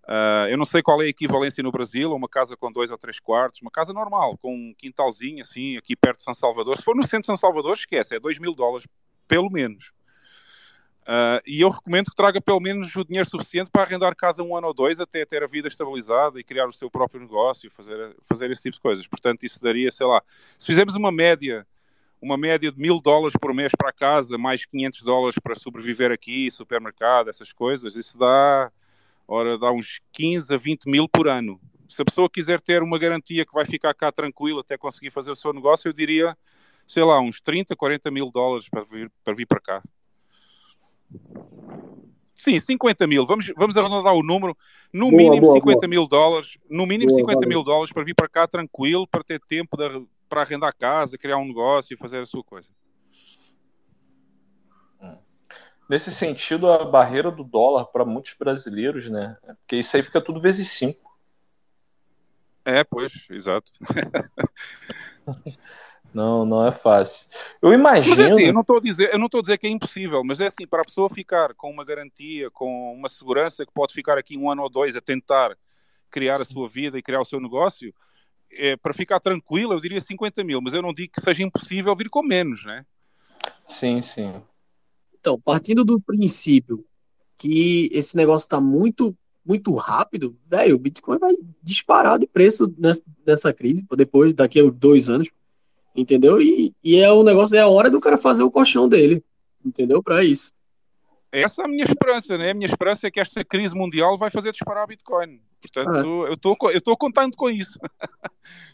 Uh, 0.05 0.49
eu 0.49 0.57
não 0.57 0.65
sei 0.65 0.83
qual 0.83 1.01
é 1.03 1.05
a 1.05 1.09
equivalência 1.09 1.63
no 1.63 1.71
Brasil, 1.71 2.13
uma 2.13 2.29
casa 2.29 2.57
com 2.57 2.73
dois 2.73 2.91
ou 2.91 2.99
três 2.99 3.21
quartos, 3.21 3.61
uma 3.61 3.71
casa 3.71 3.93
normal, 3.93 4.37
com 4.39 4.53
um 4.53 4.75
quintalzinho 4.77 5.43
assim, 5.43 5.77
aqui 5.77 5.95
perto 5.95 6.17
de 6.17 6.25
São 6.25 6.35
Salvador. 6.35 6.77
Se 6.77 6.83
for 6.83 6.97
no 6.97 7.03
centro 7.03 7.21
de 7.21 7.27
São 7.27 7.37
Salvador, 7.37 7.75
esquece, 7.75 8.17
é 8.17 8.19
2 8.19 8.39
mil 8.39 8.55
dólares, 8.55 8.89
pelo 9.29 9.51
menos. 9.51 9.93
Uh, 11.11 11.43
e 11.45 11.61
eu 11.61 11.69
recomendo 11.69 12.07
que 12.11 12.15
traga 12.15 12.41
pelo 12.41 12.61
menos 12.61 12.95
o 12.95 13.05
dinheiro 13.05 13.29
suficiente 13.29 13.69
para 13.69 13.83
arrendar 13.83 14.15
casa 14.15 14.45
um 14.45 14.57
ano 14.57 14.69
ou 14.69 14.75
dois 14.75 15.01
até 15.01 15.27
ter 15.27 15.43
a 15.43 15.47
vida 15.49 15.67
estabilizada 15.67 16.39
e 16.39 16.45
criar 16.45 16.69
o 16.69 16.73
seu 16.73 16.89
próprio 16.89 17.21
negócio, 17.21 17.69
fazer, 17.73 18.15
fazer 18.29 18.49
esse 18.53 18.63
tipo 18.63 18.77
de 18.77 18.81
coisas. 18.81 19.09
Portanto, 19.09 19.43
isso 19.43 19.61
daria, 19.61 19.91
sei 19.91 20.07
lá, 20.07 20.23
se 20.57 20.65
fizermos 20.65 20.95
uma 20.95 21.11
média, 21.11 21.67
uma 22.23 22.37
média 22.37 22.71
de 22.71 22.79
mil 22.79 23.01
dólares 23.01 23.37
por 23.41 23.53
mês 23.53 23.73
para 23.77 23.93
casa, 23.93 24.39
mais 24.39 24.65
500 24.65 25.03
dólares 25.03 25.39
para 25.43 25.57
sobreviver 25.57 26.13
aqui, 26.13 26.49
supermercado, 26.49 27.29
essas 27.29 27.53
coisas, 27.53 27.97
isso 27.97 28.17
dá 28.17 28.71
Ora, 29.33 29.57
dá 29.57 29.71
uns 29.71 30.01
15 30.11 30.53
a 30.53 30.57
20 30.57 30.87
mil 30.87 31.09
por 31.09 31.29
ano. 31.29 31.61
Se 31.89 32.03
a 32.03 32.05
pessoa 32.05 32.29
quiser 32.29 32.61
ter 32.61 32.83
uma 32.83 32.99
garantia 32.99 33.47
que 33.47 33.55
vai 33.55 33.65
ficar 33.65 33.95
cá 33.95 34.11
tranquilo 34.11 34.59
até 34.59 34.77
conseguir 34.77 35.13
fazer 35.13 35.31
o 35.31 35.37
seu 35.37 35.53
negócio, 35.53 35.89
eu 35.89 35.93
diria, 35.93 36.37
sei 36.85 37.05
lá, 37.05 37.21
uns 37.21 37.41
30, 37.41 37.77
40 37.77 38.11
mil 38.11 38.29
dólares 38.33 38.69
para 38.69 38.83
vir 38.83 39.09
para, 39.23 39.33
vir 39.33 39.47
para 39.47 39.61
cá. 39.61 39.83
Sim, 42.35 42.59
50 42.59 43.07
mil. 43.07 43.27
Vamos, 43.27 43.53
vamos 43.57 43.77
arredondar 43.77 44.15
o 44.15 44.23
número. 44.23 44.57
No 44.93 45.11
boa, 45.11 45.17
mínimo 45.17 45.43
boa, 45.43 45.55
50 45.55 45.79
boa. 45.79 45.89
mil 45.89 46.09
dólares. 46.09 46.59
No 46.71 46.87
mínimo 46.87 47.11
boa, 47.11 47.21
50 47.21 47.47
mil 47.47 47.63
dólares 47.63 47.93
para 47.93 48.05
vir 48.05 48.15
para 48.15 48.29
cá 48.29 48.47
tranquilo, 48.47 49.07
para 49.07 49.23
ter 49.23 49.41
tempo 49.41 49.77
de, 49.77 50.07
para 50.29 50.43
arrendar 50.43 50.75
casa, 50.75 51.19
criar 51.19 51.37
um 51.37 51.47
negócio 51.47 51.95
e 51.95 51.99
fazer 51.99 52.23
a 52.23 52.27
sua 52.27 52.43
coisa. 52.43 52.71
nesse 55.91 56.11
sentido, 56.13 56.71
a 56.71 56.85
barreira 56.85 57.33
do 57.33 57.43
dólar 57.43 57.87
para 57.87 58.05
muitos 58.05 58.37
brasileiros, 58.39 59.11
né? 59.11 59.37
Porque 59.59 59.77
isso 59.77 59.97
aí 59.97 60.05
fica 60.05 60.25
tudo 60.25 60.41
vezes 60.41 60.71
cinco. 60.71 61.19
É, 62.65 62.85
pois, 62.85 63.27
exato. 63.29 63.73
não, 66.13 66.45
não 66.45 66.67
é 66.67 66.73
fácil. 66.73 67.27
Eu 67.63 67.73
imagino. 67.73 68.17
Mas 68.17 68.19
é 68.19 68.33
assim, 68.33 68.43
eu 68.45 68.53
não 68.53 68.61
estou 68.63 68.79
a 68.79 68.81
dizer, 68.81 69.13
eu 69.13 69.19
não 69.19 69.27
estou 69.27 69.39
a 69.39 69.43
dizer 69.43 69.59
que 69.59 69.67
é 69.67 69.71
impossível, 69.71 70.23
mas 70.25 70.41
é 70.41 70.47
assim, 70.47 70.67
para 70.67 70.83
a 70.83 70.85
pessoa 70.85 71.09
ficar 71.09 71.55
com 71.55 71.71
uma 71.71 71.85
garantia, 71.85 72.51
com 72.51 72.95
uma 72.95 73.09
segurança 73.09 73.65
que 73.65 73.73
pode 73.73 73.93
ficar 73.93 74.19
aqui 74.19 74.37
um 74.37 74.51
ano 74.51 74.63
ou 74.63 74.71
dois 74.71 74.97
a 74.97 75.01
tentar 75.01 75.57
criar 76.11 76.41
a 76.41 76.45
sua 76.45 76.69
vida 76.69 76.99
e 76.99 77.03
criar 77.03 77.21
o 77.21 77.25
seu 77.25 77.41
negócio, 77.41 77.95
é, 78.53 78.77
para 78.77 78.93
ficar 78.93 79.21
tranquilo, 79.21 79.73
eu 79.73 79.81
diria 79.81 80.01
50 80.01 80.43
mil, 80.43 80.61
mas 80.61 80.73
eu 80.73 80.83
não 80.83 80.93
digo 80.93 81.13
que 81.13 81.21
seja 81.21 81.43
impossível 81.43 81.95
vir 81.95 82.11
com 82.11 82.23
menos, 82.23 82.65
né? 82.65 82.85
Sim, 83.69 84.03
sim. 84.03 84.35
Então, 85.19 85.41
partindo 85.41 85.85
do 85.85 86.01
princípio 86.01 86.85
que 87.37 87.89
esse 87.93 88.17
negócio 88.17 88.45
está 88.47 88.61
muito, 88.61 89.17
muito 89.45 89.75
rápido, 89.75 90.37
velho, 90.47 90.77
o 90.77 90.79
Bitcoin 90.79 91.19
vai 91.19 91.35
disparar 91.63 92.19
de 92.19 92.27
preço 92.27 92.75
nessa, 92.77 93.03
nessa 93.27 93.53
crise, 93.53 93.87
depois, 93.97 94.35
daqui 94.35 94.61
a 94.61 94.65
uns 94.65 94.77
dois 94.77 95.09
anos, 95.09 95.31
entendeu? 95.95 96.41
E, 96.41 96.75
e 96.83 96.97
é 96.97 97.11
o 97.13 97.23
negócio, 97.23 97.57
é 97.57 97.61
a 97.61 97.69
hora 97.69 97.91
do 97.91 98.01
cara 98.01 98.17
fazer 98.17 98.43
o 98.43 98.51
colchão 98.51 98.89
dele, 98.89 99.23
entendeu? 99.65 100.03
Para 100.03 100.25
isso. 100.25 100.53
Essa 101.33 101.63
é 101.63 101.65
a 101.65 101.69
minha 101.69 101.85
esperança, 101.85 102.37
né? 102.37 102.51
A 102.51 102.55
minha 102.55 102.67
esperança 102.67 103.07
é 103.07 103.11
que 103.11 103.21
esta 103.21 103.45
crise 103.45 103.75
mundial 103.75 104.19
vai 104.19 104.31
fazer 104.31 104.51
disparar 104.51 104.85
o 104.85 104.87
Bitcoin. 104.89 105.41
Portanto, 105.61 105.97
ah. 105.97 106.29
eu 106.29 106.35
estou 106.35 106.57
eu 106.63 106.79
estou 106.79 106.97
contando 106.97 107.37
com 107.37 107.49
isso. 107.49 107.79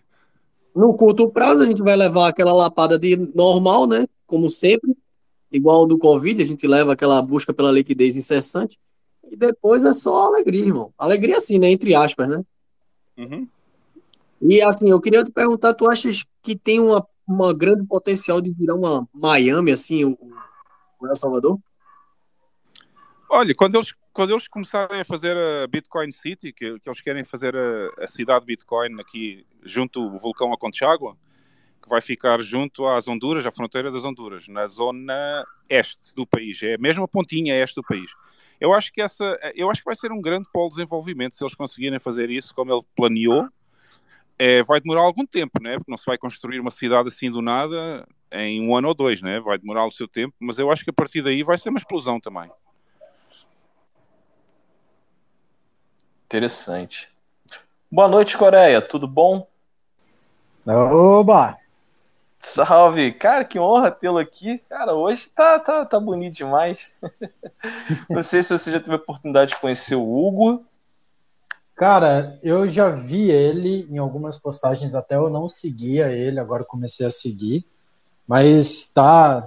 No 0.74 0.92
curto 0.92 1.32
prazo, 1.32 1.62
a 1.62 1.64
gente 1.64 1.82
vai 1.82 1.96
levar 1.96 2.28
aquela 2.28 2.52
lapada 2.52 2.98
de 2.98 3.16
normal, 3.34 3.86
né? 3.86 4.06
Como 4.26 4.50
sempre 4.50 4.94
igual 5.50 5.86
do 5.86 5.96
Covid, 5.96 6.42
a 6.42 6.44
gente 6.44 6.66
leva 6.66 6.92
aquela 6.92 7.22
busca 7.22 7.54
pela 7.54 7.72
liquidez 7.72 8.14
incessante, 8.14 8.78
e 9.24 9.34
depois 9.36 9.86
é 9.86 9.94
só 9.94 10.26
alegria, 10.26 10.66
irmão. 10.66 10.92
Alegria 10.98 11.38
assim, 11.38 11.58
né? 11.58 11.70
Entre 11.70 11.94
aspas, 11.94 12.28
né? 12.28 12.44
Uhum. 13.16 13.48
E 14.40 14.62
assim, 14.62 14.90
eu 14.90 15.00
queria 15.00 15.24
te 15.24 15.30
perguntar, 15.30 15.74
tu 15.74 15.90
achas 15.90 16.24
que 16.42 16.56
tem 16.56 16.80
uma, 16.80 17.06
uma 17.26 17.54
grande 17.54 17.84
potencial 17.86 18.40
de 18.40 18.52
virar 18.52 18.74
uma 18.74 19.08
Miami, 19.14 19.72
assim, 19.72 20.04
o, 20.04 20.18
o 21.00 21.06
El 21.06 21.16
Salvador? 21.16 21.58
Olha, 23.28 23.54
quando 23.54 23.76
eles, 23.76 23.92
quando 24.12 24.30
eles 24.30 24.46
começarem 24.46 25.00
a 25.00 25.04
fazer 25.04 25.36
a 25.36 25.66
Bitcoin 25.66 26.10
City, 26.10 26.52
que, 26.52 26.78
que 26.78 26.88
eles 26.88 27.00
querem 27.00 27.24
fazer 27.24 27.56
a, 27.56 28.04
a 28.04 28.06
cidade 28.06 28.46
Bitcoin 28.46 29.00
aqui 29.00 29.46
junto 29.64 30.00
ao 30.00 30.16
vulcão 30.16 30.52
Aconchagua, 30.52 31.16
que 31.82 31.88
vai 31.88 32.00
ficar 32.00 32.40
junto 32.42 32.86
às 32.86 33.06
Honduras, 33.06 33.46
à 33.46 33.52
fronteira 33.52 33.90
das 33.90 34.04
Honduras, 34.04 34.48
na 34.48 34.66
zona 34.66 35.44
este 35.68 36.14
do 36.14 36.26
país, 36.26 36.62
é 36.62 36.74
a 36.74 36.78
mesma 36.78 37.06
pontinha 37.06 37.54
este 37.62 37.76
do 37.76 37.82
país. 37.82 38.10
Eu 38.60 38.72
acho 38.72 38.92
que 38.92 39.00
essa, 39.00 39.38
eu 39.54 39.70
acho 39.70 39.82
que 39.82 39.86
vai 39.86 39.94
ser 39.94 40.10
um 40.12 40.20
grande 40.20 40.48
polo 40.52 40.68
de 40.68 40.76
desenvolvimento 40.76 41.36
se 41.36 41.44
eles 41.44 41.54
conseguirem 41.54 41.98
fazer 41.98 42.30
isso 42.30 42.54
como 42.54 42.72
ele 42.72 42.82
planeou. 42.94 43.48
É, 44.38 44.62
vai 44.62 44.80
demorar 44.80 45.02
algum 45.02 45.24
tempo, 45.24 45.62
né? 45.62 45.76
Porque 45.76 45.90
não 45.90 45.98
se 45.98 46.04
vai 46.06 46.18
construir 46.18 46.60
uma 46.60 46.70
cidade 46.70 47.08
assim 47.08 47.30
do 47.30 47.40
nada 47.40 48.06
em 48.30 48.66
um 48.66 48.76
ano 48.76 48.88
ou 48.88 48.94
dois, 48.94 49.22
né? 49.22 49.40
Vai 49.40 49.58
demorar 49.58 49.86
o 49.86 49.90
seu 49.90 50.06
tempo, 50.06 50.34
mas 50.40 50.58
eu 50.58 50.70
acho 50.70 50.84
que 50.84 50.90
a 50.90 50.92
partir 50.92 51.22
daí 51.22 51.42
vai 51.42 51.56
ser 51.56 51.70
uma 51.70 51.78
explosão 51.78 52.20
também. 52.20 52.50
Interessante. 56.26 57.08
Boa 57.90 58.08
noite, 58.08 58.36
Coreia. 58.36 58.82
Tudo 58.82 59.06
bom? 59.06 59.48
Oba! 60.66 61.56
Salve! 62.40 63.12
Cara, 63.12 63.44
que 63.44 63.58
honra 63.58 63.90
tê-lo 63.90 64.18
aqui. 64.18 64.58
Cara, 64.68 64.94
hoje 64.94 65.28
tá, 65.34 65.58
tá, 65.58 65.84
tá 65.84 66.00
bonito 66.00 66.34
demais. 66.34 66.84
Não 68.10 68.22
sei 68.22 68.42
se 68.42 68.50
você 68.56 68.72
já 68.72 68.80
teve 68.80 68.92
a 68.92 68.96
oportunidade 68.96 69.52
de 69.52 69.60
conhecer 69.60 69.94
o 69.94 70.02
Hugo. 70.02 70.64
Cara, 71.76 72.38
eu 72.42 72.66
já 72.66 72.88
vi 72.88 73.30
ele 73.30 73.86
em 73.90 73.98
algumas 73.98 74.38
postagens, 74.38 74.94
até 74.94 75.14
eu 75.14 75.28
não 75.28 75.46
seguia 75.46 76.10
ele, 76.10 76.40
agora 76.40 76.64
comecei 76.64 77.06
a 77.06 77.10
seguir. 77.10 77.66
Mas 78.26 78.86
tá, 78.86 79.46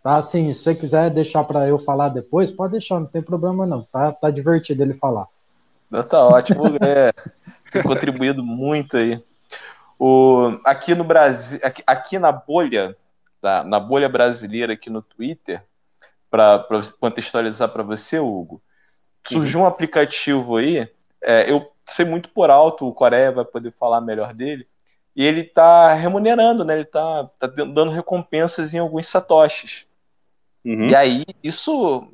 tá 0.00 0.16
assim, 0.16 0.52
se 0.52 0.62
você 0.62 0.74
quiser 0.76 1.10
deixar 1.10 1.42
para 1.42 1.68
eu 1.68 1.76
falar 1.76 2.10
depois, 2.10 2.52
pode 2.52 2.72
deixar, 2.72 3.00
não 3.00 3.06
tem 3.06 3.20
problema 3.20 3.66
não. 3.66 3.82
Tá, 3.82 4.12
tá 4.12 4.30
divertido 4.30 4.84
ele 4.84 4.94
falar. 4.94 5.26
Tá 6.08 6.24
ótimo, 6.24 6.64
é. 6.80 7.12
Tem 7.72 7.82
contribuído 7.82 8.42
muito 8.42 8.96
aí. 8.96 9.20
O, 9.98 10.56
aqui 10.64 10.94
no 10.94 11.02
Brasil, 11.02 11.58
aqui, 11.60 11.82
aqui 11.84 12.18
na 12.20 12.30
bolha, 12.30 12.96
tá? 13.42 13.64
na 13.64 13.80
bolha 13.80 14.08
brasileira 14.08 14.74
aqui 14.74 14.88
no 14.88 15.02
Twitter, 15.02 15.60
para 16.30 16.64
contextualizar 17.00 17.68
para 17.68 17.82
você, 17.82 18.20
Hugo, 18.20 18.62
surgiu 19.26 19.60
um 19.60 19.66
aplicativo 19.66 20.56
aí, 20.56 20.88
é, 21.24 21.50
eu 21.50 21.70
sei 21.86 22.04
muito 22.04 22.28
por 22.30 22.50
alto, 22.50 22.86
o 22.86 22.94
Coreia 22.94 23.32
vai 23.32 23.44
poder 23.44 23.72
falar 23.72 24.00
melhor 24.00 24.32
dele, 24.32 24.66
e 25.16 25.22
ele 25.22 25.42
está 25.42 25.92
remunerando, 25.94 26.64
né? 26.64 26.74
Ele 26.74 26.82
está 26.82 27.24
tá 27.38 27.46
dando 27.46 27.90
recompensas 27.90 28.74
em 28.74 28.78
alguns 28.78 29.06
satoshis. 29.06 29.86
Uhum. 30.64 30.88
E 30.88 30.96
aí, 30.96 31.24
isso 31.42 32.08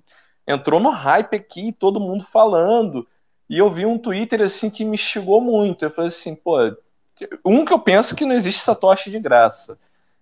entrou 0.46 0.80
no 0.80 0.90
hype 0.90 1.34
aqui, 1.34 1.72
todo 1.72 2.00
mundo 2.00 2.26
falando. 2.30 3.06
E 3.48 3.58
eu 3.58 3.70
vi 3.70 3.86
um 3.86 3.98
Twitter 3.98 4.42
assim 4.42 4.68
que 4.68 4.84
me 4.84 4.98
chegou 4.98 5.40
muito. 5.40 5.84
Eu 5.84 5.90
falei 5.90 6.08
assim, 6.08 6.34
pô, 6.34 6.58
um 7.44 7.64
que 7.64 7.72
eu 7.72 7.78
penso 7.78 8.14
que 8.14 8.24
não 8.24 8.34
existe 8.34 8.62
Satoshi 8.62 9.10
de 9.10 9.18
graça. 9.18 9.78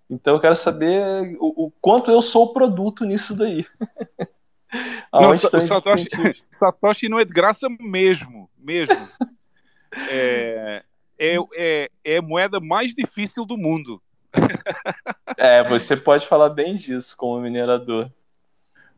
Então 0.09 0.35
eu 0.35 0.41
quero 0.41 0.57
saber 0.57 1.37
o, 1.39 1.67
o 1.67 1.73
quanto 1.81 2.11
eu 2.11 2.23
sou 2.23 2.45
o 2.45 2.53
produto 2.53 3.05
nisso 3.05 3.37
daí. 3.37 3.67
não, 5.13 5.31
o 5.31 5.61
Satoshi, 5.61 6.09
Satoshi 6.51 7.09
não 7.09 7.19
é 7.19 7.25
de 7.25 7.33
graça 7.33 7.69
mesmo, 7.81 8.49
mesmo. 8.69 8.95
é, 10.11 10.85
é, 11.19 11.37
é, 11.55 11.91
é, 12.05 12.17
a 12.19 12.23
moeda 12.23 12.61
mais 12.61 12.95
difícil 12.95 13.47
do 13.47 13.57
mundo. 13.57 14.03
É, 15.39 15.65
você 15.65 15.97
pode 15.97 16.27
falar 16.29 16.51
bem 16.51 16.77
disso 16.77 17.17
como 17.17 17.41
minerador. 17.41 18.11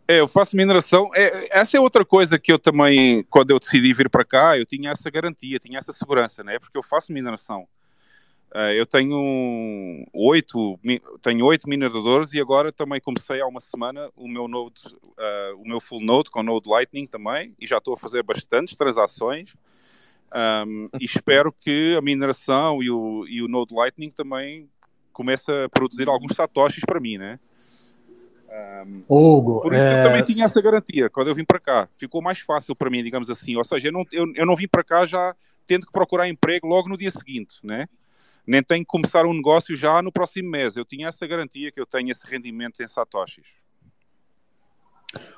É, 0.08 0.18
eu 0.18 0.26
faço 0.26 0.56
mineração. 0.56 1.08
É, 1.14 1.56
essa 1.56 1.76
é 1.76 1.80
outra 1.80 2.04
coisa 2.04 2.36
que 2.36 2.52
eu 2.52 2.58
também, 2.58 3.22
quando 3.30 3.52
eu 3.52 3.60
decidi 3.60 3.94
vir 3.94 4.10
para 4.10 4.24
cá, 4.24 4.58
eu 4.58 4.66
tinha 4.66 4.90
essa 4.90 5.08
garantia, 5.08 5.60
tinha 5.60 5.78
essa 5.78 5.92
segurança, 5.92 6.42
né? 6.42 6.58
Porque 6.58 6.76
eu 6.76 6.82
faço 6.82 7.12
mineração. 7.12 7.68
Uh, 8.52 8.72
eu 8.76 8.84
tenho 8.84 10.04
oito, 10.12 10.78
tenho 11.22 11.46
oito 11.46 11.68
mineradores 11.68 12.32
e 12.32 12.40
agora 12.40 12.72
também 12.72 13.00
comecei 13.00 13.40
há 13.40 13.46
uma 13.46 13.60
semana 13.60 14.10
o 14.16 14.26
meu 14.26 14.48
node, 14.48 14.80
uh, 14.88 15.56
o 15.56 15.68
meu 15.68 15.80
full 15.80 16.00
node 16.00 16.32
com 16.32 16.42
Node 16.42 16.68
Lightning 16.68 17.06
também 17.06 17.54
e 17.60 17.66
já 17.66 17.78
estou 17.78 17.94
a 17.94 17.96
fazer 17.96 18.24
bastantes 18.24 18.74
transações 18.74 19.54
um, 20.66 20.88
e 20.98 21.04
espero 21.06 21.52
que 21.52 21.94
a 21.96 22.00
mineração 22.00 22.82
e 22.82 22.90
o, 22.90 23.26
e 23.28 23.42
o 23.42 23.48
Node 23.48 23.74
Lightning 23.74 24.10
também 24.10 24.68
comece 25.12 25.50
a 25.52 25.68
produzir 25.68 26.08
alguns 26.08 26.34
satoshis 26.34 26.84
para 26.84 27.00
mim, 27.00 27.18
né? 27.18 27.38
Um, 28.84 29.04
Hugo, 29.08 29.60
por 29.60 29.74
isso 29.74 29.84
é... 29.84 30.00
eu 30.00 30.04
também 30.04 30.24
tinha 30.24 30.44
essa 30.44 30.60
garantia 30.60 31.08
quando 31.08 31.28
eu 31.28 31.34
vim 31.34 31.44
para 31.44 31.60
cá. 31.60 31.88
Ficou 31.96 32.20
mais 32.20 32.40
fácil 32.40 32.74
para 32.74 32.90
mim, 32.90 33.02
digamos 33.02 33.30
assim. 33.30 33.54
Ou 33.56 33.64
seja, 33.64 33.88
eu 33.88 33.92
não, 33.92 34.04
eu, 34.10 34.26
eu 34.34 34.46
não 34.46 34.56
vim 34.56 34.66
para 34.66 34.82
cá 34.82 35.06
já 35.06 35.36
tendo 35.66 35.86
que 35.86 35.92
procurar 35.92 36.28
emprego 36.28 36.66
logo 36.66 36.88
no 36.88 36.98
dia 36.98 37.10
seguinte, 37.10 37.54
né? 37.62 37.88
Nem 38.50 38.64
tenho 38.64 38.80
que 38.80 38.88
começar 38.88 39.24
um 39.24 39.32
negócio 39.32 39.76
já 39.76 40.02
no 40.02 40.10
próximo 40.10 40.50
mês. 40.50 40.74
Eu 40.74 40.84
tinha 40.84 41.06
essa 41.06 41.24
garantia 41.24 41.70
que 41.70 41.80
eu 41.80 41.86
tenho 41.86 42.10
esse 42.10 42.26
rendimento 42.26 42.82
em 42.82 42.88
satoshis. 42.88 43.46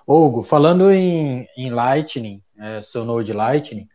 Hugo, 0.07 0.43
falando 0.43 0.91
em, 0.91 1.47
em 1.55 1.69
Lightning, 1.69 2.43
é, 2.57 2.81
seu 2.81 3.05
Node 3.05 3.35
Lightning, 3.35 3.87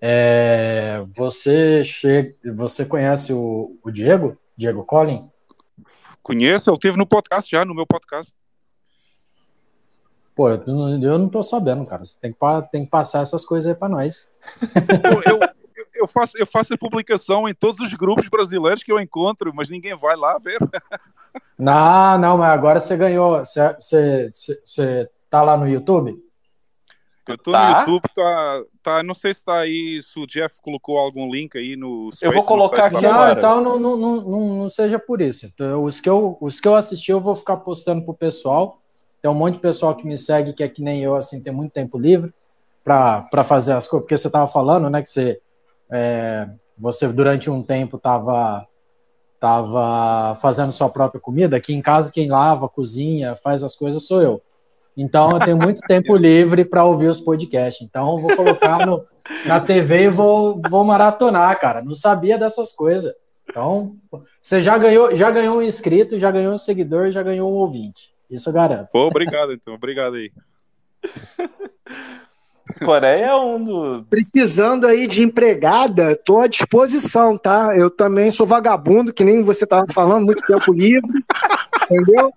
é, 0.00 1.04
você, 1.08 1.82
che... 1.84 2.36
você 2.44 2.86
conhece 2.86 3.32
o, 3.32 3.76
o 3.82 3.90
Diego? 3.90 4.38
Diego 4.56 4.84
Collin? 4.84 5.28
Conheço, 6.22 6.70
ele 6.70 6.76
esteve 6.76 6.96
no 6.96 7.06
podcast 7.06 7.50
já, 7.50 7.64
no 7.64 7.74
meu 7.74 7.88
podcast. 7.88 8.32
Pô, 10.32 10.48
eu, 10.48 10.62
eu 11.02 11.18
não 11.18 11.28
tô 11.28 11.42
sabendo, 11.42 11.84
cara. 11.84 12.04
Você 12.04 12.20
tem 12.20 12.32
que, 12.32 12.38
tem 12.70 12.84
que 12.84 12.90
passar 12.90 13.22
essas 13.22 13.44
coisas 13.44 13.68
aí 13.68 13.76
pra 13.76 13.88
nós. 13.88 14.30
Eu, 15.26 15.40
eu, 16.00 16.08
faço, 16.08 16.38
eu 16.38 16.46
faço 16.46 16.74
a 16.74 16.78
publicação 16.78 17.48
em 17.48 17.54
todos 17.54 17.80
os 17.80 17.92
grupos 17.94 18.28
brasileiros 18.28 18.82
que 18.82 18.90
eu 18.90 19.00
encontro, 19.00 19.52
mas 19.54 19.68
ninguém 19.68 19.94
vai 19.94 20.16
lá 20.16 20.38
ver. 20.38 20.58
Não, 21.56 22.18
não, 22.18 22.38
mas 22.38 22.50
agora 22.50 22.80
você 22.80 22.96
ganhou. 22.96 23.38
Você, 23.38 23.74
você, 23.74 24.28
você 24.64 25.08
tá 25.28 25.42
lá 25.42 25.56
no 25.56 25.68
YouTube? 25.68 26.18
Eu 27.28 27.38
tô 27.38 27.52
tá? 27.52 27.70
no 27.70 27.78
YouTube, 27.78 28.02
tá, 28.14 28.62
tá. 28.82 29.02
Não 29.02 29.14
sei 29.14 29.34
se 29.34 29.44
tá 29.44 29.58
aí, 29.58 30.02
se 30.02 30.18
o 30.18 30.26
Jeff 30.26 30.60
colocou 30.62 30.98
algum 30.98 31.30
link 31.30 31.56
aí 31.56 31.76
no. 31.76 32.10
Space, 32.12 32.24
eu 32.24 32.32
vou 32.32 32.44
colocar 32.44 32.86
aqui 32.86 33.00
não. 33.00 33.30
Então 33.30 33.60
não, 33.60 33.78
não, 33.78 33.96
não, 33.96 34.20
não, 34.56 34.68
seja 34.68 34.98
por 34.98 35.20
isso. 35.20 35.46
Então, 35.46 35.84
os, 35.84 36.00
que 36.00 36.08
eu, 36.08 36.36
os 36.40 36.58
que 36.58 36.66
eu 36.66 36.74
assisti, 36.74 37.12
eu 37.12 37.20
vou 37.20 37.36
ficar 37.36 37.58
postando 37.58 38.02
pro 38.04 38.14
pessoal. 38.14 38.80
Tem 39.22 39.30
um 39.30 39.34
monte 39.34 39.54
de 39.54 39.60
pessoal 39.60 39.94
que 39.94 40.06
me 40.06 40.16
segue 40.16 40.54
que 40.54 40.62
é 40.62 40.68
que 40.68 40.82
nem 40.82 41.02
eu, 41.02 41.14
assim, 41.14 41.42
tem 41.42 41.52
muito 41.52 41.72
tempo 41.72 41.98
livre 41.98 42.32
para 42.82 43.44
fazer 43.44 43.74
as 43.74 43.86
coisas. 43.86 44.04
Porque 44.04 44.16
você 44.16 44.30
tava 44.30 44.48
falando, 44.48 44.88
né, 44.88 45.02
que 45.02 45.08
você, 45.08 45.40
é, 45.92 46.48
você 46.78 47.08
durante 47.08 47.50
um 47.50 47.62
tempo 47.62 47.98
tava 47.98 48.66
tava 49.38 50.34
fazendo 50.36 50.70
sua 50.70 50.90
própria 50.90 51.20
comida. 51.20 51.56
Aqui 51.56 51.72
em 51.72 51.80
casa, 51.80 52.12
quem 52.12 52.28
lava, 52.28 52.68
cozinha, 52.68 53.34
faz 53.34 53.64
as 53.64 53.74
coisas 53.74 54.06
sou 54.06 54.20
eu. 54.20 54.42
Então, 54.94 55.30
eu 55.30 55.38
tenho 55.38 55.56
muito 55.56 55.80
tempo 55.80 56.14
livre 56.16 56.62
para 56.62 56.84
ouvir 56.84 57.08
os 57.08 57.20
podcasts. 57.20 57.86
Então, 57.86 58.10
eu 58.10 58.18
vou 58.18 58.36
colocar 58.36 58.86
no, 58.86 59.02
na 59.46 59.58
TV 59.58 60.04
e 60.04 60.08
vou, 60.10 60.60
vou 60.68 60.84
maratonar, 60.84 61.58
cara. 61.58 61.82
Não 61.82 61.94
sabia 61.94 62.36
dessas 62.36 62.72
coisas. 62.72 63.14
Então, 63.48 63.96
você 64.40 64.60
já 64.60 64.76
ganhou, 64.76 65.14
já 65.16 65.30
ganhou 65.30 65.58
um 65.58 65.62
inscrito, 65.62 66.18
já 66.18 66.30
ganhou 66.30 66.52
um 66.52 66.58
seguidor, 66.58 67.10
já 67.10 67.22
ganhou 67.22 67.50
um 67.50 67.54
ouvinte. 67.54 68.12
Isso 68.30 68.48
eu 68.48 68.52
garanto. 68.52 68.90
Pô, 68.92 69.06
obrigado, 69.06 69.52
então. 69.52 69.74
Obrigado 69.74 70.16
aí. 70.16 70.30
Coreia 72.84 73.26
é 73.26 73.34
um 73.34 73.64
do. 73.64 74.04
Precisando 74.08 74.86
aí 74.86 75.06
de 75.06 75.22
empregada, 75.22 76.16
tô 76.24 76.40
à 76.40 76.46
disposição, 76.46 77.36
tá? 77.36 77.76
Eu 77.76 77.90
também 77.90 78.30
sou 78.30 78.46
vagabundo, 78.46 79.12
que 79.12 79.24
nem 79.24 79.42
você 79.42 79.66
tava 79.66 79.86
falando, 79.92 80.24
muito 80.24 80.44
tempo 80.46 80.72
livre, 80.72 81.10
entendeu? 81.90 82.32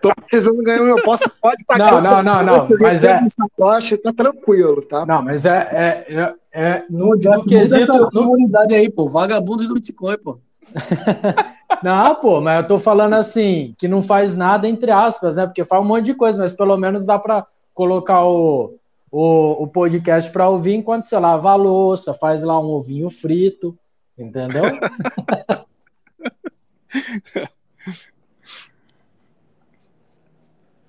Tô 0.00 0.14
precisando 0.14 0.62
ganhar 0.62 0.82
meu 0.82 1.02
posso, 1.02 1.30
pode 1.40 1.64
pagar 1.64 2.02
não, 2.02 2.22
não, 2.22 2.22
não, 2.22 2.68
não, 2.68 2.68
mas 2.78 3.02
é 3.02 3.20
satoshi, 3.26 3.96
tá 3.96 4.12
tranquilo, 4.12 4.82
tá? 4.82 5.06
Não, 5.06 5.22
mas 5.22 5.46
é, 5.46 6.04
é, 6.08 6.14
é, 6.14 6.34
é 6.52 6.84
no, 6.90 7.14
no 7.16 7.44
quesito, 7.44 7.92
no 7.92 8.10
comunidade 8.10 8.74
aí, 8.74 8.90
pô, 8.90 9.08
vagabundo 9.08 9.66
do 9.66 9.74
Bitcoin, 9.74 10.18
pô. 10.18 10.38
não, 11.82 12.14
pô, 12.16 12.40
mas 12.40 12.62
eu 12.62 12.68
tô 12.68 12.78
falando 12.78 13.14
assim, 13.14 13.74
que 13.78 13.88
não 13.88 14.02
faz 14.02 14.36
nada 14.36 14.68
entre 14.68 14.90
aspas, 14.90 15.36
né? 15.36 15.46
Porque 15.46 15.64
faz 15.64 15.82
um 15.82 15.86
monte 15.86 16.06
de 16.06 16.14
coisa, 16.14 16.38
mas 16.38 16.52
pelo 16.52 16.76
menos 16.76 17.06
dá 17.06 17.18
para 17.18 17.46
colocar 17.74 18.24
o, 18.24 18.74
o, 19.12 19.64
o 19.64 19.68
podcast 19.68 20.32
para 20.32 20.48
ouvir 20.48 20.72
enquanto 20.72 21.02
você 21.02 21.18
lava 21.18 21.50
a 21.50 21.54
louça, 21.54 22.14
faz 22.14 22.42
lá 22.42 22.58
um 22.58 22.70
ovinho 22.70 23.10
frito, 23.10 23.78
entendeu? 24.16 24.62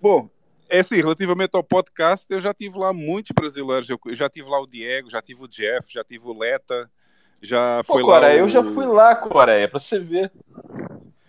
Bom, 0.02 0.30
é 0.70 0.80
assim, 0.80 0.96
relativamente 0.96 1.54
ao 1.56 1.64
podcast, 1.64 2.26
eu 2.30 2.40
já 2.40 2.54
tive 2.54 2.78
lá 2.78 2.94
muitos 2.94 3.32
brasileiros. 3.36 3.90
Eu 3.90 4.00
já 4.14 4.30
tive 4.30 4.50
lá 4.50 4.62
o 4.62 4.68
Diego, 4.68 5.10
já 5.10 5.22
tive 5.22 5.44
o 5.44 5.48
Jeff, 5.48 5.92
já 5.92 6.04
tive 6.04 6.26
o 6.26 6.38
Leta, 6.38 6.90
já 7.42 7.84
Pô, 7.86 7.94
foi 7.94 8.04
Coreia, 8.04 8.36
lá. 8.36 8.42
O... 8.42 8.46
eu 8.46 8.50
já 8.50 8.64
fui 8.64 8.86
lá, 8.86 9.16
Coreia, 9.16 9.68
pra 9.68 9.80
você 9.80 10.00
ver. 10.00 10.32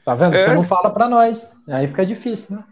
Tá 0.05 0.14
vendo? 0.14 0.34
É. 0.34 0.38
Você 0.38 0.55
não 0.55 0.62
fala 0.62 0.90
pra 0.90 1.09
nós. 1.09 1.57
Aí 1.68 1.88
fica 1.88 2.07
difícil, 2.07 2.57
né? 2.57 2.64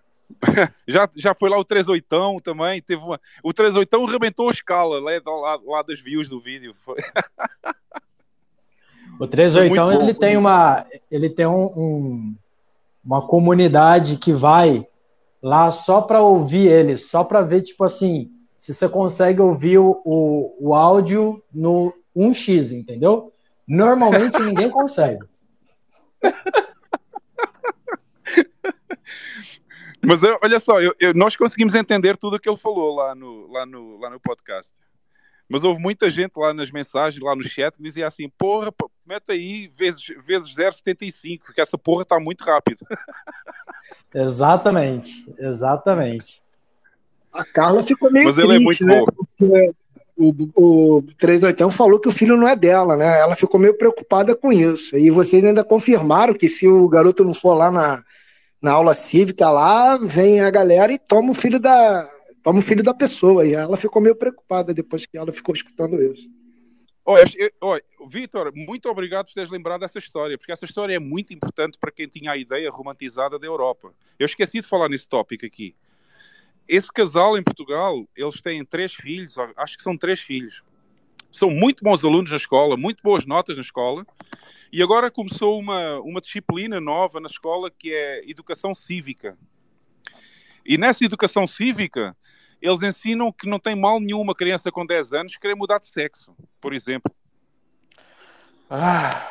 já, 0.87 1.09
já 1.15 1.35
foi 1.35 1.51
lá 1.51 1.59
o 1.59 1.65
38 1.65 2.41
também. 2.43 2.81
Teve 2.81 3.03
uma... 3.03 3.21
O 3.43 3.53
38 3.53 4.05
arrebentou 4.05 4.49
a 4.49 4.53
escala 4.53 5.01
lá, 5.01 5.11
lá, 5.25 5.61
lá 5.65 5.83
das 5.83 6.01
views 6.01 6.29
do 6.29 6.41
vídeo. 6.41 6.75
o 9.19 9.27
38 9.27 10.03
ele 10.03 10.15
tem 10.15 10.37
uma. 10.37 10.87
Ele 11.11 11.31
tem 11.31 11.47
um, 11.47 11.65
um, 11.65 12.37
uma 13.05 13.27
comunidade 13.27 14.17
que 14.17 14.33
vai 14.33 14.87
lá 15.43 15.71
só 15.71 16.01
para 16.01 16.23
ouvir 16.23 16.69
ele, 16.69 16.97
só 16.97 17.25
para 17.25 17.43
ver, 17.43 17.63
tipo 17.63 17.85
assim, 17.85 18.31
se 18.57 18.73
você 18.73 18.89
consegue 18.89 19.41
ouvir 19.41 19.79
o, 19.79 20.01
o, 20.05 20.69
o 20.69 20.75
áudio 20.75 21.43
no 21.53 21.93
1x, 22.17 22.73
entendeu? 22.73 23.33
Normalmente 23.67 24.39
ninguém 24.39 24.71
consegue. 24.71 25.27
Mas 30.05 30.21
olha 30.23 30.59
só, 30.59 30.81
eu, 30.81 30.95
eu, 30.99 31.15
nós 31.15 31.37
conseguimos 31.37 31.75
entender 31.75 32.17
tudo 32.17 32.37
o 32.37 32.41
que 32.41 32.49
ele 32.49 32.57
falou 32.57 32.97
lá 32.97 33.15
no, 33.15 33.51
lá 33.51 33.65
no, 33.65 33.99
lá 33.99 34.11
no 34.11 34.21
podcast. 34.21 34.73
Mas 35.49 35.63
houve 35.63 35.81
muita 35.81 36.09
gente 36.09 36.33
lá 36.37 36.55
nas 36.55 36.71
mensagens, 36.71 37.23
lá 37.23 37.37
no 37.37 37.43
chat, 37.43 37.77
que 37.77 37.83
dizia 37.83 38.07
assim: 38.07 38.29
porra, 38.39 38.73
mete 39.07 39.31
aí 39.31 39.69
vezes, 39.69 40.03
vezes 40.27 40.49
0,75, 40.55 41.53
que 41.55 41.61
essa 41.61 41.77
porra 41.77 42.03
está 42.03 42.19
muito 42.19 42.43
rápido. 42.43 42.85
Exatamente, 44.15 45.27
exatamente. 45.39 46.41
A 47.33 47.45
Carla 47.45 47.83
ficou 47.83 48.11
meio 48.11 48.27
Mas 48.27 48.37
triste, 48.37 48.51
ele 48.51 48.59
é 48.59 48.63
muito 48.63 48.85
né? 48.85 49.01
bom. 49.01 49.07
Porque 49.39 49.75
o, 50.17 50.99
o 50.99 51.03
38 51.19 51.71
falou 51.71 51.99
que 51.99 52.09
o 52.09 52.13
filho 52.13 52.37
não 52.37 52.47
é 52.47 52.55
dela, 52.55 52.97
né? 52.97 53.19
Ela 53.19 53.35
ficou 53.35 53.59
meio 53.59 53.77
preocupada 53.77 54.37
com 54.37 54.53
isso. 54.53 54.97
E 54.97 55.11
vocês 55.11 55.43
ainda 55.45 55.65
confirmaram 55.65 56.35
que 56.35 56.49
se 56.49 56.69
o 56.69 56.89
garoto 56.89 57.25
não 57.25 57.35
for 57.35 57.55
lá 57.55 57.71
na, 57.71 58.05
na 58.63 58.73
aula 58.73 58.95
cívica 58.95 59.51
lá, 59.51 59.97
vem 59.97 60.41
a 60.41 60.51
galera 60.51 60.93
e 60.93 60.99
toma 60.99 61.33
o 61.33 61.35
filho 61.35 61.59
da, 61.59 62.09
toma 62.43 62.61
o 62.61 62.63
filho 62.63 62.83
da 62.83 62.95
pessoa. 62.95 63.45
E 63.45 63.55
ela 63.55 63.77
ficou 63.77 64.01
meio 64.01 64.15
preocupada 64.15 64.73
depois 64.73 65.05
que 65.05 65.19
ela 65.19 65.33
ficou 65.33 65.55
escutando 65.55 66.01
isso. 66.01 66.31
Olha, 67.05 67.25
Vitor, 68.07 68.53
muito 68.55 68.89
obrigado 68.89 69.27
por 69.27 69.35
teres 69.35 69.51
lembrado 69.51 69.81
dessa 69.81 69.99
história, 69.99 70.39
porque 70.39 70.53
essa 70.53 70.65
história 70.65 70.95
é 70.95 71.01
muito 71.01 71.35
importante 71.35 71.77
para 71.77 71.91
quem 71.91 72.07
tinha 72.07 72.31
a 72.31 72.37
ideia 72.37 72.71
romantizada 72.71 73.41
da 73.41 73.47
Europa. 73.47 73.93
Eu 74.17 74.27
esqueci 74.27 74.61
de 74.61 74.69
falar 74.69 74.89
nesse 74.89 75.09
tópico 75.09 75.45
aqui. 75.45 75.75
Esse 76.69 76.93
casal 76.93 77.37
em 77.37 77.43
Portugal, 77.43 78.07
eles 78.17 78.41
têm 78.41 78.65
três 78.65 78.95
filhos, 78.95 79.35
acho 79.57 79.77
que 79.77 79.83
são 79.83 79.99
três 79.99 80.21
filhos. 80.21 80.63
São 81.33 81.51
muito 81.51 81.83
bons 81.83 82.05
alunos 82.05 82.31
na 82.31 82.37
escola, 82.37 82.77
muito 82.77 83.03
boas 83.03 83.25
notas 83.25 83.57
na 83.57 83.63
escola, 83.63 84.07
e 84.71 84.83
agora 84.83 85.11
começou 85.11 85.59
uma, 85.59 85.99
uma 86.01 86.21
disciplina 86.21 86.79
nova 86.79 87.19
na 87.19 87.27
escola 87.27 87.71
que 87.71 87.93
é 87.93 88.23
Educação 88.31 88.75
Cívica. 88.75 89.37
E 90.65 90.77
nessa 90.77 91.05
Educação 91.05 91.47
Cívica, 91.47 92.15
eles 92.61 92.83
ensinam 92.83 93.33
que 93.33 93.49
não 93.49 93.59
tem 93.59 93.75
mal 93.75 93.99
nenhum 93.99 94.21
uma 94.21 94.35
criança 94.35 94.71
com 94.71 94.87
10 94.87 95.15
anos 95.15 95.37
querer 95.37 95.57
mudar 95.57 95.79
de 95.79 95.89
sexo, 95.89 96.37
por 96.61 96.75
exemplo. 96.75 97.13
Ah. 98.71 99.29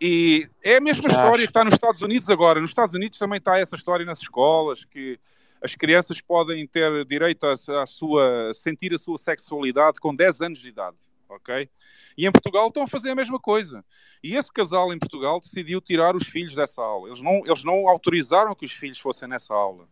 E 0.00 0.48
é 0.64 0.76
a 0.76 0.80
mesma 0.80 1.08
que 1.08 1.12
história 1.12 1.44
que 1.44 1.50
está 1.50 1.64
nos 1.64 1.74
Estados 1.74 2.02
Unidos 2.02 2.30
agora. 2.30 2.60
Nos 2.60 2.70
Estados 2.70 2.94
Unidos 2.94 3.18
também 3.18 3.38
está 3.38 3.58
essa 3.58 3.76
história 3.76 4.06
nas 4.06 4.20
escolas, 4.20 4.84
que 4.84 5.20
as 5.62 5.74
crianças 5.74 6.20
podem 6.20 6.66
ter 6.66 7.04
direito 7.04 7.44
a, 7.44 7.86
sua 7.86 8.52
sentir 8.52 8.92
a 8.92 8.98
sua 8.98 9.16
sexualidade 9.16 10.00
com 10.00 10.14
10 10.14 10.40
anos 10.40 10.58
de 10.58 10.68
idade. 10.68 10.96
ok? 11.28 11.68
E 12.16 12.26
em 12.26 12.32
Portugal 12.32 12.68
estão 12.68 12.82
a 12.82 12.88
fazer 12.88 13.10
a 13.10 13.14
mesma 13.14 13.38
coisa. 13.38 13.84
E 14.22 14.34
esse 14.36 14.52
casal 14.52 14.92
em 14.92 14.98
Portugal 14.98 15.40
decidiu 15.40 15.80
tirar 15.80 16.16
os 16.16 16.26
filhos 16.26 16.54
dessa 16.54 16.82
aula. 16.82 17.08
Eles 17.08 17.22
não, 17.22 17.40
eles 17.46 17.64
não 17.64 17.88
autorizaram 17.88 18.54
que 18.54 18.64
os 18.64 18.72
filhos 18.72 18.98
fossem 18.98 19.28
nessa 19.28 19.54
aula. 19.54 19.88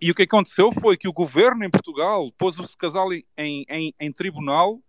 E 0.00 0.10
o 0.10 0.14
que 0.14 0.22
aconteceu 0.22 0.72
foi 0.80 0.96
que 0.96 1.06
o 1.06 1.12
governo 1.12 1.64
em 1.64 1.70
Portugal 1.70 2.32
pôs 2.32 2.58
o 2.58 2.76
casal 2.76 3.12
em, 3.12 3.24
em, 3.38 3.94
em 4.00 4.12
tribunal 4.12 4.80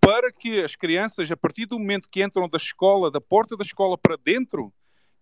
para 0.00 0.30
que 0.30 0.60
as 0.60 0.76
crianças, 0.76 1.30
a 1.30 1.36
partir 1.36 1.66
do 1.66 1.78
momento 1.78 2.08
que 2.08 2.22
entram 2.22 2.48
da 2.48 2.58
escola, 2.58 3.10
da 3.10 3.20
porta 3.20 3.56
da 3.56 3.64
escola 3.64 3.96
para 3.96 4.16
dentro, 4.16 4.72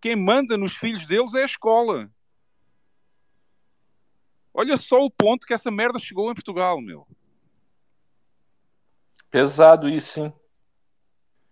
quem 0.01 0.17
manda 0.17 0.59
nos 0.59 0.75
filhos 0.75 1.07
deles 1.07 1.35
é 1.35 1.43
a 1.43 1.47
escola. 1.47 2.11
Olha 4.53 4.77
só 4.77 5.05
o 5.05 5.11
ponto 5.11 5.47
que 5.47 5.55
essa 5.55 5.71
merda 5.71 5.99
chegou 5.99 6.31
em 6.31 6.35
Portugal, 6.35 6.81
meu. 6.81 7.07
Pesado 9.31 9.89
isso, 9.89 10.15
sim. 10.15 10.33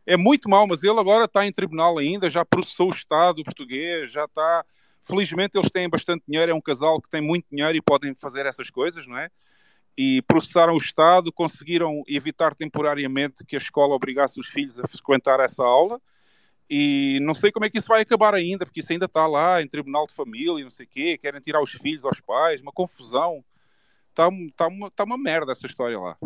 É 0.05 0.17
muito 0.17 0.49
mal, 0.49 0.67
mas 0.67 0.83
ele 0.83 0.99
agora 0.99 1.27
está 1.27 1.47
em 1.47 1.53
tribunal 1.53 1.99
ainda, 1.99 2.31
já 2.31 2.45
processou 2.45 2.87
o 2.87 2.95
Estado 2.95 3.45
português, 3.45 4.11
já 4.11 4.25
está. 4.25 4.65
Felizmente 5.01 5.57
eles 5.57 5.71
têm 5.71 5.89
bastante 5.89 6.25
dinheiro, 6.27 6.51
é 6.51 6.55
um 6.55 6.61
casal 6.61 7.01
que 7.01 7.09
tem 7.09 7.21
muito 7.21 7.47
dinheiro 7.51 7.77
e 7.77 7.83
podem 7.83 8.15
fazer 8.15 8.47
essas 8.47 8.71
coisas, 8.71 9.07
não 9.07 9.17
é? 9.17 9.31
E 9.97 10.23
processaram 10.23 10.75
o 10.75 10.79
Estado, 10.79 11.33
conseguiram 11.33 12.03
evitar 12.09 12.55
temporariamente 12.55 13.45
que 13.45 13.55
a 13.55 13.59
escola 13.59 13.95
obrigasse 13.95 14.41
os 14.41 14.47
filhos 14.47 14.81
a 14.81 14.89
frequentar 14.89 15.41
essa 15.41 15.63
aula. 15.63 16.01
E 16.71 17.19
não 17.23 17.35
sei 17.35 17.51
como 17.51 17.65
é 17.65 17.71
que 17.71 17.79
isso 17.79 17.89
vai 17.89 18.03
acabar 18.03 18.35
ainda, 18.35 18.67
porque 18.67 18.81
isso 18.81 18.93
ainda 18.93 19.07
está 19.07 19.27
lá 19.27 19.63
em 19.63 19.69
tribunal 19.69 20.07
de 20.07 20.15
família, 20.15 20.63
não 20.63 20.71
sei 20.71 20.85
o 20.85 20.89
quê, 20.89 21.17
querem 21.17 21.41
tirar 21.41 21.63
os 21.63 21.71
filhos 21.71 22.05
aos 22.05 22.21
pais, 22.21 22.61
uma 22.61 22.73
confusão. 22.73 23.43
Está 24.11 24.29
tá 24.57 24.67
uma, 24.67 24.91
tá 24.91 25.05
uma 25.05 25.17
merda 25.17 25.53
essa 25.53 25.67
história 25.67 25.99
lá. 25.99 26.17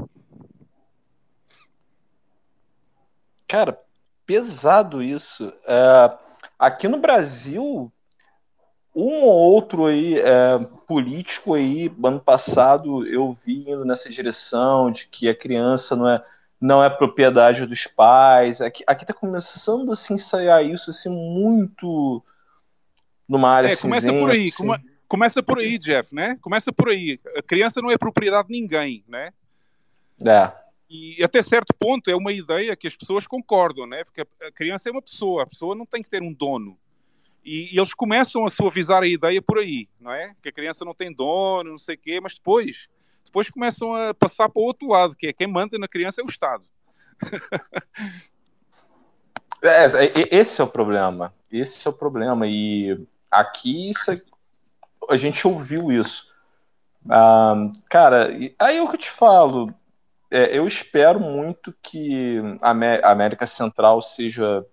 Cara, 3.46 3.78
pesado 4.26 5.02
isso. 5.02 5.52
É, 5.66 6.18
aqui 6.58 6.88
no 6.88 6.98
Brasil, 6.98 7.92
um 8.94 9.22
ou 9.22 9.30
outro 9.30 9.86
aí, 9.86 10.18
é, 10.18 10.58
político 10.86 11.54
aí, 11.54 11.92
ano 12.02 12.18
passado, 12.18 13.06
eu 13.06 13.36
vi 13.44 13.70
indo 13.70 13.84
nessa 13.84 14.08
direção 14.08 14.90
de 14.90 15.06
que 15.06 15.28
a 15.28 15.34
criança 15.34 15.94
não 15.94 16.08
é, 16.08 16.24
não 16.62 16.82
é 16.82 16.88
propriedade 16.88 17.66
dos 17.66 17.86
pais. 17.88 18.60
Aqui, 18.60 18.84
aqui 18.86 19.04
tá 19.04 19.12
começando 19.12 19.90
a 19.90 19.96
se 19.96 20.12
ensaiar 20.14 20.64
isso 20.64 20.90
assim, 20.90 21.08
muito 21.08 22.24
numa 23.28 23.50
área 23.50 23.68
é, 23.72 23.76
começa 23.76 24.06
cinzenta, 24.06 24.20
por 24.24 24.30
aí, 24.30 24.46
assim. 24.48 24.56
come- 24.56 24.80
começa 25.08 25.42
por 25.42 25.58
aí, 25.58 25.76
Jeff, 25.76 26.14
né? 26.14 26.38
Começa 26.40 26.72
por 26.72 26.88
aí. 26.88 27.18
A 27.36 27.42
criança 27.42 27.82
não 27.82 27.90
é 27.90 27.98
propriedade 27.98 28.46
de 28.48 28.54
ninguém, 28.54 29.04
né? 29.08 29.32
É. 30.24 30.52
E 30.88 31.22
até 31.24 31.42
certo 31.42 31.74
ponto 31.74 32.08
é 32.10 32.14
uma 32.14 32.32
ideia 32.32 32.76
que 32.76 32.86
as 32.86 32.94
pessoas 32.94 33.26
concordam, 33.26 33.86
né? 33.86 34.04
Porque 34.04 34.20
a- 34.20 34.46
a 34.46 34.52
criança 34.52 34.88
é 34.88 34.92
uma 34.92 35.02
pessoa, 35.02 35.42
a 35.42 35.46
pessoa 35.46 35.74
não 35.74 35.84
tem 35.84 36.00
que 36.02 36.08
ter 36.10 36.22
um 36.22 36.32
dono. 36.32 36.78
E, 37.44 37.74
e 37.74 37.78
eles 37.78 37.92
começam 37.92 38.44
a 38.46 38.50
suavizar 38.50 39.02
a 39.02 39.06
ideia 39.06 39.42
por 39.42 39.58
aí, 39.58 39.88
não 39.98 40.12
é? 40.12 40.32
Que 40.40 40.50
a 40.50 40.52
criança 40.52 40.84
não 40.84 40.94
tem 40.94 41.12
dono, 41.12 41.70
não 41.70 41.78
sei 41.78 41.96
o 41.96 41.98
quê, 41.98 42.20
mas 42.20 42.34
depois, 42.34 42.88
depois 43.24 43.48
começam 43.50 43.94
a 43.94 44.12
passar 44.14 44.48
para 44.48 44.60
o 44.60 44.64
outro 44.64 44.88
lado, 44.88 45.16
que 45.16 45.28
é 45.28 45.32
quem 45.32 45.46
manda 45.46 45.78
na 45.78 45.88
criança 45.88 46.20
é 46.20 46.24
o 46.24 46.30
Estado. 46.30 46.64
É, 49.62 49.84
é, 49.86 50.12
esse 50.36 50.60
é 50.60 50.64
o 50.64 50.68
problema. 50.68 51.32
Esse 51.50 51.86
é 51.86 51.90
o 51.90 51.94
problema. 51.94 52.46
E 52.48 52.98
aqui 53.30 53.90
isso 53.90 54.10
é- 54.10 54.20
a 55.08 55.16
gente 55.16 55.46
ouviu 55.46 55.92
isso. 55.92 56.26
Ah, 57.08 57.70
cara, 57.88 58.30
aí 58.58 58.80
o 58.80 58.90
que 58.90 58.98
te 58.98 59.10
falo. 59.10 59.72
É, 60.30 60.56
eu 60.56 60.66
espero 60.66 61.20
muito 61.20 61.74
que 61.82 62.40
a 62.60 62.70
América 63.10 63.46
Central 63.46 64.00
seja 64.00 64.64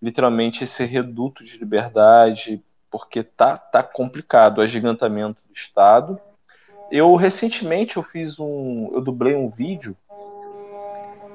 literalmente 0.00 0.62
esse 0.64 0.84
reduto 0.84 1.44
de 1.44 1.58
liberdade, 1.58 2.62
porque 2.90 3.22
tá, 3.22 3.58
tá 3.58 3.82
complicado 3.82 4.58
o 4.58 4.62
agigantamento 4.62 5.40
do 5.46 5.52
Estado. 5.52 6.18
Eu 6.90 7.14
recentemente 7.14 7.96
eu 7.96 8.02
fiz 8.02 8.38
um, 8.38 8.90
eu 8.92 9.00
dublei 9.00 9.34
um 9.34 9.48
vídeo 9.48 9.96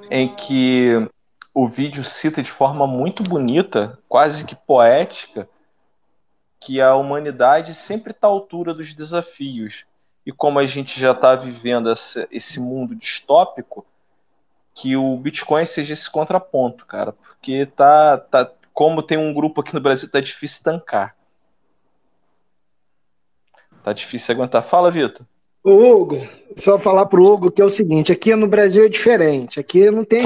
em 0.09 0.35
que 0.35 1.07
o 1.53 1.67
vídeo 1.67 2.03
cita 2.03 2.43
de 2.43 2.51
forma 2.51 2.85
muito 2.85 3.23
bonita, 3.23 3.97
quase 4.09 4.43
que 4.43 4.55
poética, 4.55 5.47
que 6.59 6.81
a 6.81 6.95
humanidade 6.95 7.73
sempre 7.73 8.11
está 8.11 8.27
à 8.27 8.29
altura 8.29 8.73
dos 8.73 8.93
desafios. 8.93 9.85
E 10.25 10.31
como 10.31 10.59
a 10.59 10.65
gente 10.65 10.99
já 10.99 11.11
está 11.11 11.35
vivendo 11.35 11.89
essa- 11.89 12.27
esse 12.31 12.59
mundo 12.59 12.95
distópico, 12.95 13.85
que 14.73 14.97
o 14.97 15.15
Bitcoin 15.15 15.65
seja 15.65 15.93
esse 15.93 16.09
contraponto, 16.09 16.85
cara. 16.85 17.13
Porque 17.13 17.65
tá, 17.67 18.17
tá 18.17 18.51
como 18.73 19.01
tem 19.01 19.17
um 19.17 19.33
grupo 19.33 19.61
aqui 19.61 19.73
no 19.73 19.79
Brasil, 19.79 20.11
tá 20.11 20.19
difícil 20.19 20.61
tancar. 20.63 21.15
Tá 23.81 23.93
difícil 23.93 24.35
aguentar. 24.35 24.63
Fala, 24.63 24.91
Vitor. 24.91 25.25
Ô, 25.65 25.71
Hugo, 25.71 26.21
só 26.55 26.77
falar 26.77 27.07
pro 27.07 27.25
Hugo 27.25 27.49
que 27.49 27.59
é 27.59 27.65
o 27.65 27.71
seguinte, 27.71 28.11
aqui 28.11 28.35
no 28.35 28.47
Brasil 28.47 28.85
é 28.85 28.87
diferente. 28.87 29.59
Aqui 29.59 29.89
não 29.89 30.05
tem 30.05 30.21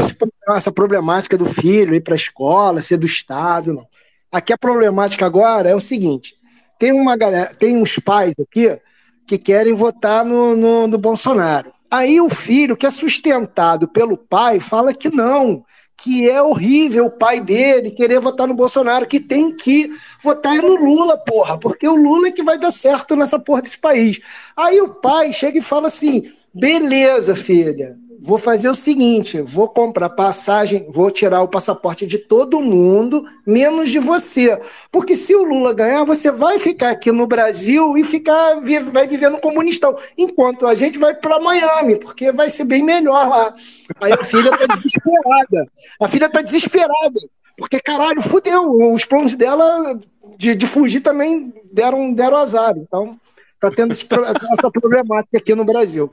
essa 0.49 0.69
problemática 0.69 1.37
do 1.37 1.45
filho 1.45 1.95
ir 1.95 2.01
para 2.01 2.13
a 2.13 2.17
escola, 2.17 2.81
ser 2.81 2.97
do 2.97 3.05
Estado, 3.05 3.71
não. 3.73 3.87
Aqui 4.29 4.51
a 4.51 4.57
problemática 4.57 5.25
agora 5.25 5.69
é 5.69 5.73
o 5.73 5.79
seguinte: 5.79 6.35
tem 6.77 6.91
uma 6.91 7.15
galera, 7.15 7.55
tem 7.55 7.77
uns 7.77 7.97
pais 7.99 8.33
aqui 8.37 8.77
que 9.25 9.37
querem 9.37 9.73
votar 9.73 10.25
no, 10.25 10.57
no, 10.57 10.87
no 10.87 10.97
Bolsonaro. 10.97 11.71
Aí 11.89 12.19
o 12.19 12.29
filho, 12.29 12.75
que 12.75 12.85
é 12.85 12.89
sustentado 12.89 13.87
pelo 13.87 14.17
pai, 14.17 14.59
fala 14.59 14.93
que 14.93 15.09
não, 15.09 15.63
que 16.01 16.29
é 16.29 16.41
horrível 16.41 17.05
o 17.05 17.11
pai 17.11 17.39
dele 17.39 17.91
querer 17.91 18.19
votar 18.19 18.47
no 18.47 18.55
Bolsonaro, 18.55 19.07
que 19.07 19.19
tem 19.19 19.55
que 19.55 19.91
votar 20.23 20.55
no 20.55 20.75
Lula, 20.75 21.17
porra, 21.17 21.57
porque 21.57 21.87
o 21.87 21.95
Lula 21.95 22.27
é 22.29 22.31
que 22.31 22.43
vai 22.43 22.57
dar 22.57 22.71
certo 22.71 23.15
nessa 23.15 23.39
porra 23.39 23.61
desse 23.61 23.77
país. 23.77 24.19
Aí 24.55 24.81
o 24.81 24.89
pai 24.89 25.33
chega 25.33 25.57
e 25.57 25.61
fala 25.61 25.87
assim: 25.87 26.31
beleza, 26.53 27.35
filha, 27.35 27.97
vou 28.21 28.37
fazer 28.37 28.69
o 28.69 28.75
seguinte: 28.75 29.41
vou 29.41 29.67
comprar 29.67 30.09
passagem, 30.09 30.87
vou 30.89 31.09
tirar 31.11 31.41
o 31.41 31.47
passaporte 31.47 32.05
de 32.05 32.17
todo 32.17 32.61
mundo, 32.61 33.25
menos 33.45 33.89
de 33.89 33.99
você. 33.99 34.59
Porque 34.91 35.15
se 35.15 35.35
o 35.35 35.43
Lula 35.43 35.73
ganhar, 35.73 36.03
você 36.03 36.31
vai 36.31 36.59
ficar 36.59 36.89
aqui 36.89 37.11
no 37.11 37.27
Brasil 37.27 37.97
e 37.97 38.03
ficar, 38.03 38.59
vai 38.91 39.07
no 39.29 39.39
comunistão. 39.39 39.97
Enquanto 40.17 40.67
a 40.67 40.75
gente 40.75 40.97
vai 40.97 41.13
para 41.13 41.39
Miami, 41.39 41.97
porque 41.97 42.31
vai 42.31 42.49
ser 42.49 42.65
bem 42.65 42.83
melhor 42.83 43.27
lá. 43.27 43.55
Aí 44.01 44.11
a 44.11 44.23
filha 44.23 44.51
tá 44.51 44.65
desesperada. 44.67 45.67
A 46.01 46.07
filha 46.07 46.29
tá 46.29 46.41
desesperada. 46.41 47.19
Porque, 47.57 47.79
caralho, 47.79 48.21
fudeu. 48.21 48.93
Os 48.93 49.03
planos 49.03 49.35
dela 49.35 49.99
de, 50.37 50.55
de 50.55 50.65
fugir 50.65 51.01
também 51.01 51.53
deram, 51.71 52.13
deram 52.13 52.37
azar. 52.37 52.73
Então, 52.77 53.19
tá 53.59 53.69
tendo 53.69 53.91
esse 53.91 54.07
essa 54.51 54.71
problemática 54.71 55.37
aqui 55.37 55.53
no 55.53 55.65
Brasil. 55.65 56.09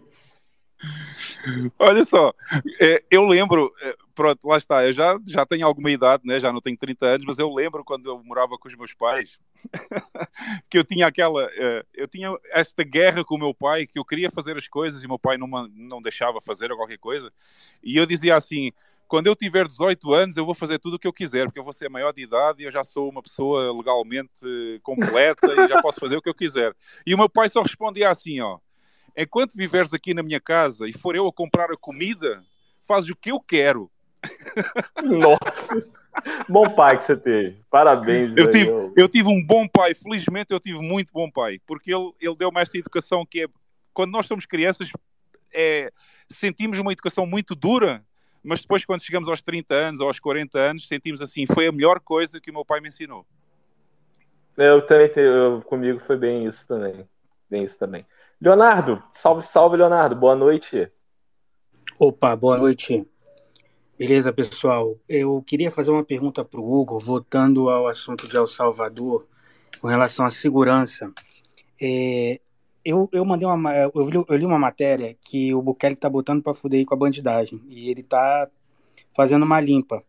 Olha 1.79 2.05
só, 2.05 2.33
é, 2.81 3.03
eu 3.11 3.25
lembro, 3.27 3.71
é, 3.83 3.97
pronto, 4.15 4.47
lá 4.47 4.57
está, 4.57 4.85
eu 4.87 4.93
já, 4.93 5.19
já 5.27 5.47
tenho 5.47 5.67
alguma 5.67 5.91
idade, 5.91 6.23
né? 6.27 6.41
já 6.41 6.53
não 6.53 6.61
tenho 6.61 6.77
30 6.77 7.07
anos, 7.07 7.27
mas 7.27 7.39
eu 7.39 7.53
lembro 7.53 7.85
quando 7.85 8.11
eu 8.11 8.23
morava 8.25 8.57
com 8.59 8.69
os 8.69 8.75
meus 8.75 8.93
pais, 8.95 9.39
que 10.69 10.79
eu 10.79 10.85
tinha 10.85 11.07
aquela, 11.07 11.49
é, 11.53 11.85
eu 11.95 12.09
tinha 12.09 12.37
esta 12.51 12.83
guerra 12.83 13.25
com 13.25 13.37
o 13.37 13.39
meu 13.39 13.55
pai, 13.55 13.87
que 13.87 13.99
eu 13.99 14.05
queria 14.05 14.31
fazer 14.31 14.57
as 14.57 14.69
coisas 14.69 15.03
e 15.03 15.07
o 15.07 15.09
meu 15.09 15.19
pai 15.19 15.37
não, 15.37 15.47
não 15.69 16.03
deixava 16.03 16.41
fazer 16.41 16.71
ou 16.71 16.77
qualquer 16.77 16.99
coisa, 16.99 17.33
e 17.83 17.97
eu 17.97 18.07
dizia 18.07 18.37
assim, 18.37 18.73
quando 19.07 19.29
eu 19.29 19.37
tiver 19.37 19.67
18 19.67 20.13
anos 20.13 20.37
eu 20.37 20.45
vou 20.45 20.55
fazer 20.55 20.79
tudo 20.79 20.95
o 20.95 20.99
que 20.99 21.07
eu 21.07 21.13
quiser, 21.13 21.47
porque 21.47 21.59
eu 21.59 21.65
vou 21.65 21.73
ser 21.73 21.89
maior 21.89 22.13
de 22.13 22.23
idade 22.23 22.63
e 22.63 22.67
eu 22.67 22.73
já 22.73 22.83
sou 22.83 23.09
uma 23.09 23.23
pessoa 23.23 23.73
legalmente 23.73 24.81
completa 24.83 25.47
e 25.47 25.69
já 25.69 25.81
posso 25.81 26.01
fazer 26.01 26.17
o 26.17 26.23
que 26.23 26.29
eu 26.29 26.35
quiser. 26.35 26.75
E 27.07 27.15
o 27.15 27.19
meu 27.19 27.29
pai 27.29 27.49
só 27.49 27.63
respondia 27.63 28.11
assim, 28.11 28.41
ó, 28.41 28.59
enquanto 29.17 29.55
viveres 29.55 29.93
aqui 29.93 30.13
na 30.13 30.23
minha 30.23 30.41
casa 30.41 30.89
e 30.89 30.93
for 30.93 31.17
eu 31.17 31.27
a 31.27 31.33
comprar 31.33 31.71
a 31.71 31.77
comida, 31.77 32.43
fazes 32.81 33.11
o 33.11 33.17
que 33.17 33.31
eu 33.31 33.41
quero. 33.41 33.91
Nossa. 35.03 35.97
Bom 36.49 36.65
pai 36.75 36.99
que 36.99 37.05
você 37.05 37.17
teve. 37.17 37.59
Parabéns. 37.71 38.35
Eu 38.37 38.51
tive, 38.51 38.71
eu 38.97 39.09
tive 39.09 39.29
um 39.29 39.45
bom 39.45 39.67
pai, 39.69 39.95
felizmente 39.95 40.53
eu 40.53 40.61
tive 40.61 40.79
muito 40.79 41.13
bom 41.13 41.31
pai, 41.31 41.61
porque 41.67 41.95
ele, 41.95 42.13
ele 42.21 42.37
deu-me 42.37 42.61
esta 42.61 42.79
educação 42.79 43.25
que 43.25 43.45
é, 43.45 43.49
quando 43.93 44.13
nós 44.13 44.27
somos 44.27 44.47
crianças, 44.47 44.91
é, 45.53 45.91
sentimos 46.29 46.79
uma 46.79 46.93
educação 46.93 47.27
muito 47.27 47.55
dura, 47.55 48.05
mas 48.43 48.61
depois 48.61 48.85
quando 48.85 49.03
chegamos 49.03 49.29
aos 49.29 49.43
30 49.43 49.75
anos 49.75 50.01
ou 50.01 50.09
aos 50.09 50.19
40 50.19 50.59
anos, 50.59 50.89
sentimos 50.89 51.21
assim, 51.21 51.47
foi 51.47 51.67
a 51.67 51.73
melhor 51.73 52.01
coisa 52.01 52.41
que 52.41 52.51
o 52.51 52.55
meu 52.55 52.65
pai 52.65 52.81
me 52.81 52.89
ensinou. 52.89 53.27
Eu 54.57 54.87
também 54.87 55.11
eu- 55.17 55.63
comigo 55.63 56.01
foi 56.07 56.17
bem 56.17 56.47
isso 56.47 56.65
também. 56.67 57.07
Bem 57.51 57.65
isso 57.65 57.77
também. 57.77 58.07
Leonardo, 58.41 59.03
salve, 59.13 59.43
salve, 59.43 59.79
Leonardo. 59.79 60.15
Boa 60.15 60.35
noite. 60.35 60.91
Opa, 61.99 62.37
boa 62.37 62.59
noite. 62.59 63.07
Beleza, 63.99 64.31
pessoal? 64.31 64.99
Eu 65.09 65.43
queria 65.43 65.71
fazer 65.71 65.91
uma 65.91 66.05
pergunta 66.05 66.45
para 66.45 66.61
o 66.61 66.71
Hugo, 66.71 66.99
voltando 66.99 67.71
ao 67.71 67.89
assunto 67.89 68.29
de 68.29 68.37
El 68.37 68.47
Salvador, 68.47 69.27
com 69.81 69.89
relação 69.89 70.27
à 70.27 70.31
segurança. 70.31 71.11
É, 71.81 72.39
eu, 72.85 73.09
eu 73.11 73.25
mandei 73.25 73.49
uma, 73.49 73.75
eu 73.75 74.11
li, 74.11 74.25
eu 74.29 74.37
li 74.37 74.45
uma 74.45 74.59
matéria 74.59 75.17
que 75.19 75.55
o 75.55 75.63
Bukele 75.63 75.95
está 75.95 76.11
botando 76.11 76.43
para 76.43 76.53
fuder 76.53 76.85
com 76.85 76.93
a 76.93 76.99
bandidagem, 76.99 77.63
e 77.69 77.91
ele 77.91 78.03
está 78.03 78.51
fazendo 79.15 79.45
uma 79.45 79.61
limpa. 79.63 80.05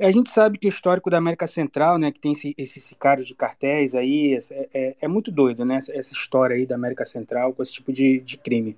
A 0.00 0.12
gente 0.12 0.30
sabe 0.30 0.58
que 0.58 0.66
o 0.66 0.68
histórico 0.68 1.10
da 1.10 1.18
América 1.18 1.46
Central, 1.46 1.98
né, 1.98 2.12
que 2.12 2.20
tem 2.20 2.32
esse, 2.32 2.54
esse 2.56 2.80
sicário 2.80 3.24
de 3.24 3.34
cartéis 3.34 3.94
aí, 3.96 4.38
é, 4.50 4.68
é, 4.72 4.96
é 5.00 5.08
muito 5.08 5.32
doido, 5.32 5.64
né, 5.64 5.76
essa, 5.76 5.92
essa, 5.92 6.12
história 6.12 6.54
aí 6.54 6.64
da 6.64 6.76
América 6.76 7.04
Central 7.04 7.52
com 7.52 7.62
esse 7.62 7.72
tipo 7.72 7.92
de, 7.92 8.20
de 8.20 8.36
crime. 8.36 8.76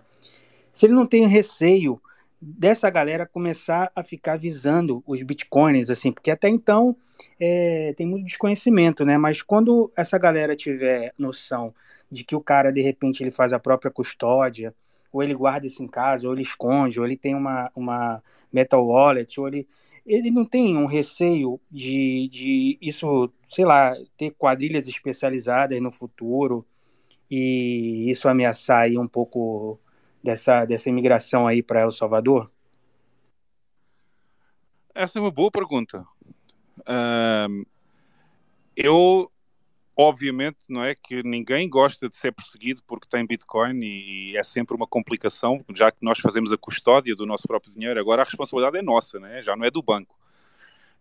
Se 0.73 0.87
ele 0.87 0.95
não 0.95 1.07
tem 1.07 1.27
receio 1.27 2.01
dessa 2.41 2.89
galera 2.89 3.27
começar 3.27 3.93
a 3.95 4.03
ficar 4.03 4.39
visando 4.39 5.03
os 5.07 5.23
bitcoins, 5.23 5.91
assim, 5.91 6.11
porque 6.11 6.31
até 6.31 6.49
então 6.49 6.97
é, 7.39 7.93
tem 7.99 8.07
muito 8.07 8.25
desconhecimento, 8.25 9.05
né, 9.05 9.19
mas 9.19 9.43
quando 9.43 9.93
essa 9.95 10.17
galera 10.17 10.57
tiver 10.57 11.13
noção 11.19 11.75
de 12.11 12.25
que 12.25 12.35
o 12.35 12.41
cara, 12.41 12.73
de 12.73 12.81
repente, 12.81 13.23
ele 13.23 13.31
faz 13.31 13.53
a 13.53 13.59
própria 13.59 13.91
custódia, 13.91 14.75
ou 15.13 15.23
ele 15.23 15.35
guarda 15.35 15.67
isso 15.67 15.83
em 15.83 15.89
casa, 15.89 16.27
ou 16.27 16.35
ele 16.35 16.43
esconde, 16.43 16.99
ou 16.99 17.07
ele 17.07 17.17
tem 17.17 17.35
uma, 17.35 17.71
uma 17.75 18.23
metal 18.53 18.87
wallet, 18.87 19.39
ou 19.41 19.49
ele 19.49 19.67
ele 20.07 20.31
não 20.31 20.45
tem 20.45 20.77
um 20.77 20.87
receio 20.87 21.61
de, 21.71 22.29
de 22.33 22.79
isso, 22.81 23.31
sei 23.49 23.65
lá, 23.65 23.95
ter 24.17 24.31
quadrilhas 24.33 24.89
especializadas 24.89 25.81
no 25.81 25.91
futuro 25.91 26.67
e 27.31 28.11
isso 28.11 28.29
ameaçar 28.29 28.83
aí 28.83 28.99
um 28.99 29.07
pouco 29.07 29.79
dessa, 30.23 30.65
dessa 30.65 30.89
imigração 30.89 31.47
aí 31.47 31.63
para 31.63 31.83
El 31.83 31.93
Salvador? 31.93 32.51
Essa 34.95 35.19
é 35.19 35.23
uma 35.23 35.31
boa 35.31 35.51
pergunta. 35.51 36.05
Um, 36.89 37.65
eu 38.75 39.31
obviamente 40.01 40.59
não 40.71 40.83
é 40.83 40.95
que 40.95 41.23
ninguém 41.23 41.69
gosta 41.69 42.09
de 42.09 42.17
ser 42.17 42.33
perseguido 42.33 42.83
porque 42.87 43.09
tem 43.09 43.27
Bitcoin 43.27 43.79
e, 43.83 44.37
é 44.37 44.43
sempre 44.43 44.75
uma 44.75 44.87
complicação, 44.87 45.63
já 45.75 45.93
que 45.93 45.99
nós 46.01 46.19
fazemos 46.19 46.53
a 46.53 46.57
custódia 46.57 47.15
do 47.15 47.27
nosso 47.27 47.47
próprio 47.47 47.73
dinheiro, 47.73 48.01
agora 48.01 48.23
a 48.23 48.25
responsabilidade 48.25 48.79
é 48.79 48.83
nossa, 48.83 49.21
né? 49.21 49.43
já 49.43 49.55
não 49.55 49.65
é 49.65 49.71
do 49.71 49.83
banco. 49.83 50.19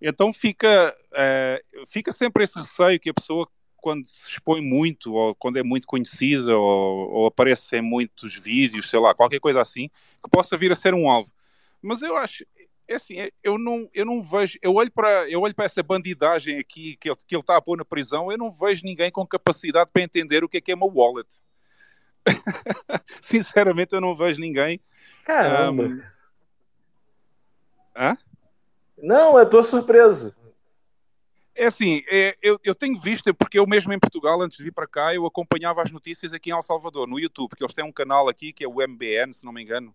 Então 0.01 0.33
fica, 0.33 0.95
é, 1.13 1.61
fica 1.87 2.11
sempre 2.11 2.43
esse 2.43 2.57
receio 2.57 2.99
que 2.99 3.09
a 3.09 3.13
pessoa, 3.13 3.47
quando 3.77 4.05
se 4.05 4.29
expõe 4.29 4.61
muito, 4.61 5.13
ou 5.13 5.33
quando 5.35 5.57
é 5.57 5.63
muito 5.63 5.87
conhecida, 5.87 6.57
ou, 6.57 7.09
ou 7.11 7.27
aparece 7.27 7.77
em 7.77 7.81
muitos 7.81 8.35
vídeos, 8.35 8.89
sei 8.89 8.99
lá, 8.99 9.15
qualquer 9.15 9.39
coisa 9.39 9.61
assim, 9.61 9.89
que 10.21 10.29
possa 10.29 10.57
vir 10.57 10.71
a 10.71 10.75
ser 10.75 10.93
um 10.93 11.09
alvo. 11.09 11.31
Mas 11.81 12.01
eu 12.01 12.17
acho, 12.17 12.45
é 12.89 12.95
assim, 12.95 13.19
é, 13.19 13.31
eu 13.43 13.59
não, 13.59 13.87
eu 13.93 14.03
não 14.03 14.23
vejo, 14.23 14.57
eu 14.63 14.73
olho 14.73 14.91
para, 14.91 15.29
eu 15.29 15.41
olho 15.41 15.53
para 15.53 15.65
essa 15.65 15.83
bandidagem 15.83 16.57
aqui 16.57 16.97
que 16.97 17.07
ele, 17.07 17.17
que 17.27 17.35
ele 17.35 17.41
está 17.41 17.55
a 17.55 17.61
pôr 17.61 17.77
na 17.77 17.85
prisão, 17.85 18.31
eu 18.31 18.37
não 18.37 18.49
vejo 18.49 18.83
ninguém 18.83 19.11
com 19.11 19.25
capacidade 19.27 19.91
para 19.93 20.01
entender 20.01 20.43
o 20.43 20.49
que 20.49 20.57
é 20.57 20.61
que 20.61 20.71
é 20.71 20.75
uma 20.75 20.87
wallet. 20.87 21.27
Sinceramente, 23.21 23.93
eu 23.93 24.01
não 24.01 24.15
vejo 24.15 24.41
ninguém. 24.41 24.81
Caramba. 25.23 25.83
Um... 25.83 26.01
Hã? 27.95 28.17
Não, 28.97 29.37
eu 29.37 29.43
estou 29.43 29.63
surpreso. 29.63 30.33
É 31.53 31.67
assim, 31.67 32.01
é, 32.09 32.35
eu, 32.41 32.59
eu 32.63 32.73
tenho 32.73 32.99
visto, 32.99 33.31
porque 33.35 33.59
eu 33.59 33.67
mesmo 33.67 33.93
em 33.93 33.99
Portugal, 33.99 34.41
antes 34.41 34.57
de 34.57 34.63
vir 34.63 34.73
para 34.73 34.87
cá, 34.87 35.13
eu 35.13 35.27
acompanhava 35.27 35.83
as 35.83 35.91
notícias 35.91 36.33
aqui 36.33 36.49
em 36.49 36.53
El 36.53 36.61
Salvador, 36.63 37.05
no 37.05 37.19
YouTube, 37.19 37.49
porque 37.49 37.63
eles 37.63 37.75
têm 37.75 37.85
um 37.85 37.91
canal 37.91 38.27
aqui 38.27 38.51
que 38.51 38.63
é 38.63 38.67
o 38.67 38.81
MBN, 38.81 39.31
se 39.31 39.45
não 39.45 39.53
me 39.53 39.61
engano, 39.61 39.93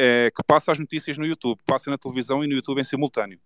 é, 0.00 0.30
que 0.30 0.44
passa 0.44 0.70
as 0.70 0.78
notícias 0.78 1.18
no 1.18 1.26
YouTube, 1.26 1.58
passa 1.66 1.90
na 1.90 1.98
televisão 1.98 2.44
e 2.44 2.46
no 2.46 2.54
YouTube 2.54 2.80
em 2.80 2.84
simultâneo. 2.84 3.40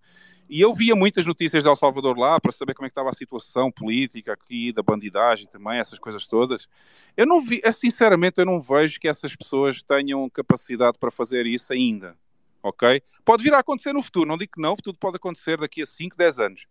E 0.51 0.61
eu 0.61 0.75
via 0.75 0.95
muitas 0.95 1.25
notícias 1.25 1.63
de 1.63 1.69
El 1.69 1.77
Salvador 1.77 2.19
lá 2.19 2.39
para 2.39 2.53
saber 2.53 2.75
como 2.75 2.85
é 2.85 2.89
que 2.89 2.93
estava 2.93 3.09
a 3.09 3.15
situação 3.15 3.73
política 3.73 4.35
aqui, 4.35 4.71
da 4.71 4.83
bandidagem 4.83 5.49
também, 5.49 5.79
essas 5.79 5.99
coisas 5.99 6.27
todas. 6.27 6.69
Eu 7.17 7.27
não 7.27 7.41
vi, 7.41 7.63
é, 7.65 7.73
sinceramente, 7.73 8.39
eu 8.39 8.45
não 8.45 8.61
vejo 8.61 9.01
que 9.01 9.09
essas 9.09 9.35
pessoas 9.35 9.83
tenham 9.83 10.29
capacidade 10.29 10.99
para 10.99 11.11
fazer 11.11 11.47
isso 11.47 11.73
ainda. 11.73 12.15
Ok? 12.63 13.03
Pode 13.25 13.43
vir 13.43 13.55
a 13.55 13.61
acontecer 13.61 13.95
no 13.95 14.03
futuro, 14.03 14.29
não 14.29 14.37
digo 14.37 14.53
que 14.53 14.61
não, 14.61 14.77
tudo 14.77 14.99
pode 14.99 15.17
acontecer 15.17 15.59
daqui 15.59 15.83
a 15.83 15.87
5, 15.87 16.17
10 16.17 16.39
anos. 16.39 16.67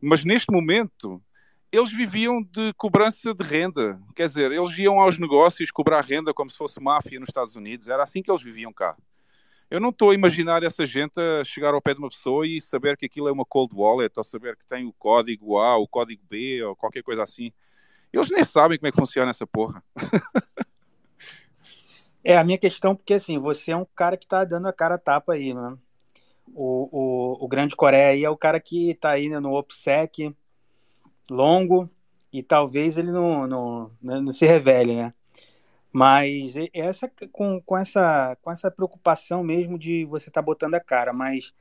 Mas 0.00 0.24
neste 0.24 0.50
momento, 0.50 1.22
eles 1.72 1.90
viviam 1.90 2.42
de 2.42 2.74
cobrança 2.74 3.32
de 3.32 3.42
renda. 3.42 3.98
Quer 4.14 4.26
dizer, 4.26 4.52
eles 4.52 4.78
iam 4.78 5.00
aos 5.00 5.18
negócios 5.18 5.70
cobrar 5.70 6.02
renda 6.02 6.34
como 6.34 6.50
se 6.50 6.56
fosse 6.58 6.78
máfia 6.78 7.18
nos 7.18 7.30
Estados 7.30 7.56
Unidos. 7.56 7.88
Era 7.88 8.02
assim 8.02 8.22
que 8.22 8.30
eles 8.30 8.42
viviam 8.42 8.70
cá. 8.70 8.94
Eu 9.70 9.80
não 9.80 9.88
estou 9.88 10.10
a 10.10 10.14
imaginar 10.14 10.62
essa 10.62 10.86
gente 10.86 11.18
a 11.18 11.42
chegar 11.42 11.72
ao 11.72 11.80
pé 11.80 11.94
de 11.94 12.00
uma 12.00 12.10
pessoa 12.10 12.46
e 12.46 12.60
saber 12.60 12.94
que 12.94 13.06
aquilo 13.06 13.26
é 13.26 13.32
uma 13.32 13.46
cold 13.46 13.74
wallet, 13.74 14.12
ou 14.18 14.22
saber 14.22 14.54
que 14.54 14.66
tem 14.66 14.86
o 14.86 14.92
código 14.92 15.56
A, 15.56 15.78
o 15.78 15.88
código 15.88 16.22
B, 16.28 16.62
ou 16.62 16.76
qualquer 16.76 17.02
coisa 17.02 17.22
assim. 17.22 17.50
Eles 18.12 18.28
nem 18.28 18.44
sabem 18.44 18.76
como 18.76 18.88
é 18.88 18.92
que 18.92 18.98
funciona 18.98 19.30
essa 19.30 19.46
porra. 19.46 19.82
é, 22.22 22.36
a 22.36 22.44
minha 22.44 22.58
questão, 22.58 22.94
porque 22.94 23.14
assim, 23.14 23.38
você 23.38 23.70
é 23.70 23.76
um 23.76 23.86
cara 23.96 24.18
que 24.18 24.26
está 24.26 24.44
dando 24.44 24.68
a 24.68 24.74
cara 24.74 24.96
a 24.96 24.98
tapa 24.98 25.32
aí, 25.32 25.54
né? 25.54 25.74
O, 26.54 26.90
o, 26.92 27.44
o 27.46 27.48
Grande 27.48 27.74
Coreia 27.74 28.08
aí 28.08 28.24
é 28.26 28.28
o 28.28 28.36
cara 28.36 28.60
que 28.60 28.90
está 28.90 29.12
aí 29.12 29.30
no 29.30 29.54
OPSEC, 29.54 30.36
longo 31.30 31.88
e 32.32 32.42
talvez 32.42 32.96
ele 32.96 33.12
não, 33.12 33.46
não, 33.46 33.90
não 34.00 34.32
se 34.32 34.46
revele, 34.46 34.96
né? 34.96 35.14
Mas 35.92 36.54
essa 36.72 37.10
com, 37.30 37.60
com 37.60 37.76
essa 37.76 38.36
com 38.40 38.50
essa 38.50 38.70
preocupação 38.70 39.42
mesmo 39.44 39.78
de 39.78 40.06
você 40.06 40.30
estar 40.30 40.40
tá 40.40 40.44
botando 40.44 40.74
a 40.74 40.80
cara, 40.80 41.12
mas 41.12 41.52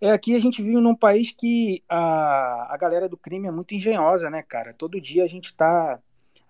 é 0.00 0.10
aqui 0.10 0.34
a 0.34 0.40
gente 0.40 0.62
vive 0.62 0.80
num 0.80 0.94
país 0.96 1.32
que 1.32 1.82
a, 1.88 2.74
a 2.74 2.76
galera 2.76 3.08
do 3.08 3.16
crime 3.16 3.46
é 3.48 3.50
muito 3.52 3.74
engenhosa, 3.74 4.30
né, 4.30 4.42
cara? 4.42 4.74
Todo 4.74 5.00
dia 5.00 5.24
a 5.24 5.26
gente 5.28 5.54
tá 5.54 6.00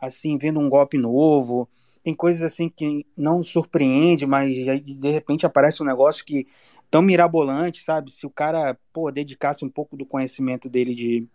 assim 0.01 0.39
vendo 0.39 0.59
um 0.61 0.71
golpe 0.71 0.97
novo, 0.97 1.69
tem 2.03 2.15
coisas 2.15 2.43
assim 2.43 2.69
que 2.69 3.07
não 3.17 3.43
surpreende, 3.43 4.27
mas 4.27 4.55
de 4.57 5.11
repente 5.11 5.45
aparece 5.45 5.83
um 5.83 5.87
negócio 5.87 6.25
que 6.25 6.47
tão 6.91 7.03
mirabolante, 7.03 7.83
sabe? 7.83 8.11
Se 8.11 8.27
o 8.27 8.31
cara, 8.31 8.79
pô, 8.93 9.11
dedicasse 9.11 9.65
um 9.65 9.69
pouco 9.69 9.97
do 9.97 10.07
conhecimento 10.07 10.69
dele 10.69 10.95
de 10.95 11.29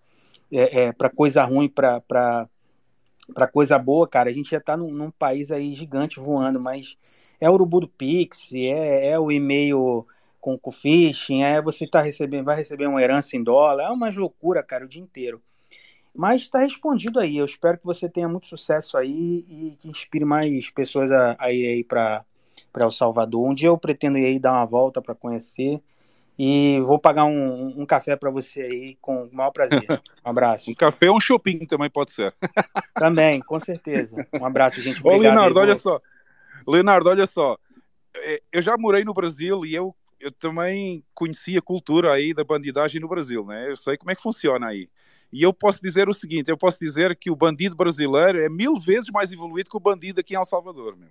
é, 0.53 0.85
é, 0.85 0.93
para 0.93 1.09
coisa 1.09 1.43
ruim, 1.43 1.67
para 1.67 2.47
coisa 3.51 3.77
boa, 3.79 4.07
cara, 4.07 4.29
a 4.29 4.33
gente 4.33 4.51
já 4.51 4.59
está 4.59 4.77
num, 4.77 4.91
num, 4.91 5.11
país 5.11 5.51
aí 5.51 5.73
gigante 5.73 6.19
voando, 6.19 6.59
mas 6.59 6.95
é 7.41 7.49
o 7.49 7.53
urubu 7.53 7.81
do 7.81 7.87
Pix, 7.87 8.53
é, 8.53 9.09
é 9.11 9.19
o 9.19 9.31
e-mail 9.31 10.05
com 10.39 10.59
o 10.61 10.71
phishing, 10.71 11.41
é 11.41 11.61
você 11.61 11.87
tá 11.87 12.01
recebendo, 12.01 12.45
vai 12.45 12.55
receber 12.55 12.85
uma 12.85 13.01
herança 13.01 13.35
em 13.35 13.43
dólar, 13.43 13.85
é 13.85 13.89
uma 13.89 14.09
loucura, 14.09 14.61
cara, 14.61 14.85
o 14.85 14.87
dia 14.87 15.01
inteiro. 15.01 15.41
Mas 16.13 16.43
está 16.43 16.59
respondido 16.59 17.19
aí. 17.19 17.37
Eu 17.37 17.45
espero 17.45 17.77
que 17.77 17.85
você 17.85 18.07
tenha 18.07 18.27
muito 18.27 18.45
sucesso 18.45 18.97
aí 18.97 19.45
e 19.49 19.77
que 19.79 19.89
inspire 19.89 20.25
mais 20.25 20.69
pessoas 20.69 21.11
a, 21.11 21.35
a 21.39 21.51
ir 21.51 21.65
aí 21.65 21.83
para 21.83 22.23
El 22.77 22.91
Salvador. 22.91 23.49
Um 23.49 23.55
dia 23.55 23.69
eu 23.69 23.77
pretendo 23.77 24.17
ir 24.17 24.25
aí 24.25 24.37
dar 24.37 24.51
uma 24.51 24.65
volta 24.65 25.01
para 25.01 25.15
conhecer 25.15 25.81
e 26.38 26.79
vou 26.81 26.97
pagar 26.97 27.25
um, 27.25 27.81
um 27.81 27.86
café 27.86 28.15
para 28.15 28.29
você 28.31 28.61
aí 28.61 28.97
com 28.99 29.25
o 29.25 29.34
maior 29.34 29.51
prazer. 29.51 29.84
Um 30.25 30.29
abraço. 30.29 30.71
um 30.71 30.73
café 30.73 31.09
ou 31.09 31.17
um 31.17 31.19
shopping 31.19 31.65
também 31.65 31.89
pode 31.89 32.11
ser. 32.11 32.34
também, 32.95 33.41
com 33.41 33.59
certeza. 33.59 34.25
Um 34.39 34.45
abraço, 34.45 34.81
gente. 34.81 35.01
Obrigado, 35.01 35.17
Ô, 35.17 35.21
Leonardo, 35.21 35.59
olha 35.59 35.75
só. 35.75 36.01
Leonardo, 36.65 37.09
olha 37.09 37.25
só. 37.25 37.57
É, 38.15 38.41
eu 38.53 38.61
já 38.61 38.77
morei 38.77 39.03
no 39.03 39.13
Brasil 39.13 39.65
e 39.65 39.75
eu, 39.75 39.93
eu 40.21 40.31
também 40.31 41.03
conheci 41.13 41.57
a 41.57 41.61
cultura 41.61 42.13
aí 42.13 42.34
da 42.34 42.45
bandidagem 42.45 43.01
no 43.01 43.09
Brasil, 43.09 43.45
né? 43.45 43.69
Eu 43.69 43.75
sei 43.75 43.97
como 43.97 44.11
é 44.11 44.15
que 44.15 44.21
funciona 44.21 44.67
aí. 44.67 44.88
E 45.29 45.43
eu 45.43 45.51
posso 45.51 45.81
dizer 45.81 46.07
o 46.07 46.13
seguinte: 46.13 46.49
eu 46.49 46.57
posso 46.57 46.79
dizer 46.79 47.15
que 47.17 47.29
o 47.29 47.36
bandido 47.36 47.75
brasileiro 47.75 48.39
é 48.39 48.47
mil 48.47 48.79
vezes 48.79 49.09
mais 49.09 49.31
evoluído 49.31 49.69
que 49.69 49.75
o 49.75 49.79
bandido 49.79 50.21
aqui 50.21 50.36
em 50.36 50.38
El 50.38 50.45
Salvador, 50.45 50.95
meu. 50.95 51.09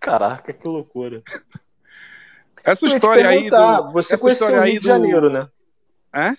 Caraca, 0.00 0.52
que 0.52 0.66
loucura. 0.66 1.22
Essa 2.64 2.86
história 2.86 3.28
aí 3.28 3.50
do... 3.50 3.92
Você 3.92 4.16
conheceu 4.16 4.48
o 4.48 4.60
Rio 4.62 4.80
de 4.80 4.86
Janeiro, 4.86 5.30
né? 5.30 5.46
Hã? 6.14 6.36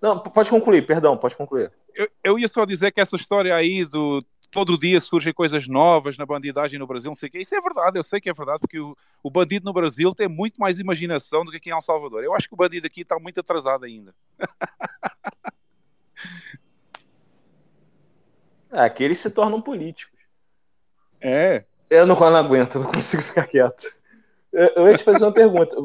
Não, 0.00 0.18
pode 0.18 0.50
concluir, 0.50 0.86
perdão, 0.86 1.16
pode 1.16 1.36
concluir. 1.36 1.72
Eu, 1.94 2.08
eu 2.22 2.38
ia 2.38 2.46
só 2.46 2.64
dizer 2.64 2.92
que 2.92 3.00
essa 3.00 3.16
história 3.16 3.54
aí 3.54 3.84
do 3.84 4.22
todo 4.50 4.78
dia 4.78 5.00
surgem 5.00 5.32
coisas 5.32 5.66
novas 5.66 6.16
na 6.16 6.24
bandidagem 6.24 6.78
no 6.78 6.86
Brasil, 6.86 7.08
não 7.08 7.14
sei 7.14 7.28
o 7.28 7.32
quê. 7.32 7.38
Isso 7.38 7.56
é 7.56 7.60
verdade, 7.60 7.98
eu 7.98 8.04
sei 8.04 8.20
que 8.20 8.30
é 8.30 8.32
verdade, 8.32 8.60
porque 8.60 8.78
o, 8.78 8.96
o 9.20 9.30
bandido 9.30 9.64
no 9.64 9.72
Brasil 9.72 10.14
tem 10.14 10.28
muito 10.28 10.58
mais 10.58 10.78
imaginação 10.78 11.44
do 11.44 11.50
que 11.50 11.56
aqui 11.56 11.70
em 11.70 11.72
El 11.72 11.80
Salvador. 11.80 12.22
Eu 12.22 12.34
acho 12.34 12.46
que 12.46 12.54
o 12.54 12.56
bandido 12.56 12.86
aqui 12.86 13.00
está 13.00 13.18
muito 13.18 13.40
atrasado 13.40 13.84
ainda. 13.84 14.14
Aqui 18.70 19.04
eles 19.04 19.20
se 19.20 19.30
tornam 19.30 19.62
políticos. 19.62 20.18
É. 21.20 21.64
Eu 21.88 22.04
não, 22.06 22.16
eu 22.16 22.30
não 22.30 22.36
aguento, 22.36 22.80
não 22.80 22.90
consigo 22.90 23.22
ficar 23.22 23.46
quieto. 23.46 23.88
Eu 24.76 24.88
ia 24.88 24.96
te 24.96 25.02
fazer 25.02 25.24
uma 25.24 25.32
pergunta. 25.32 25.76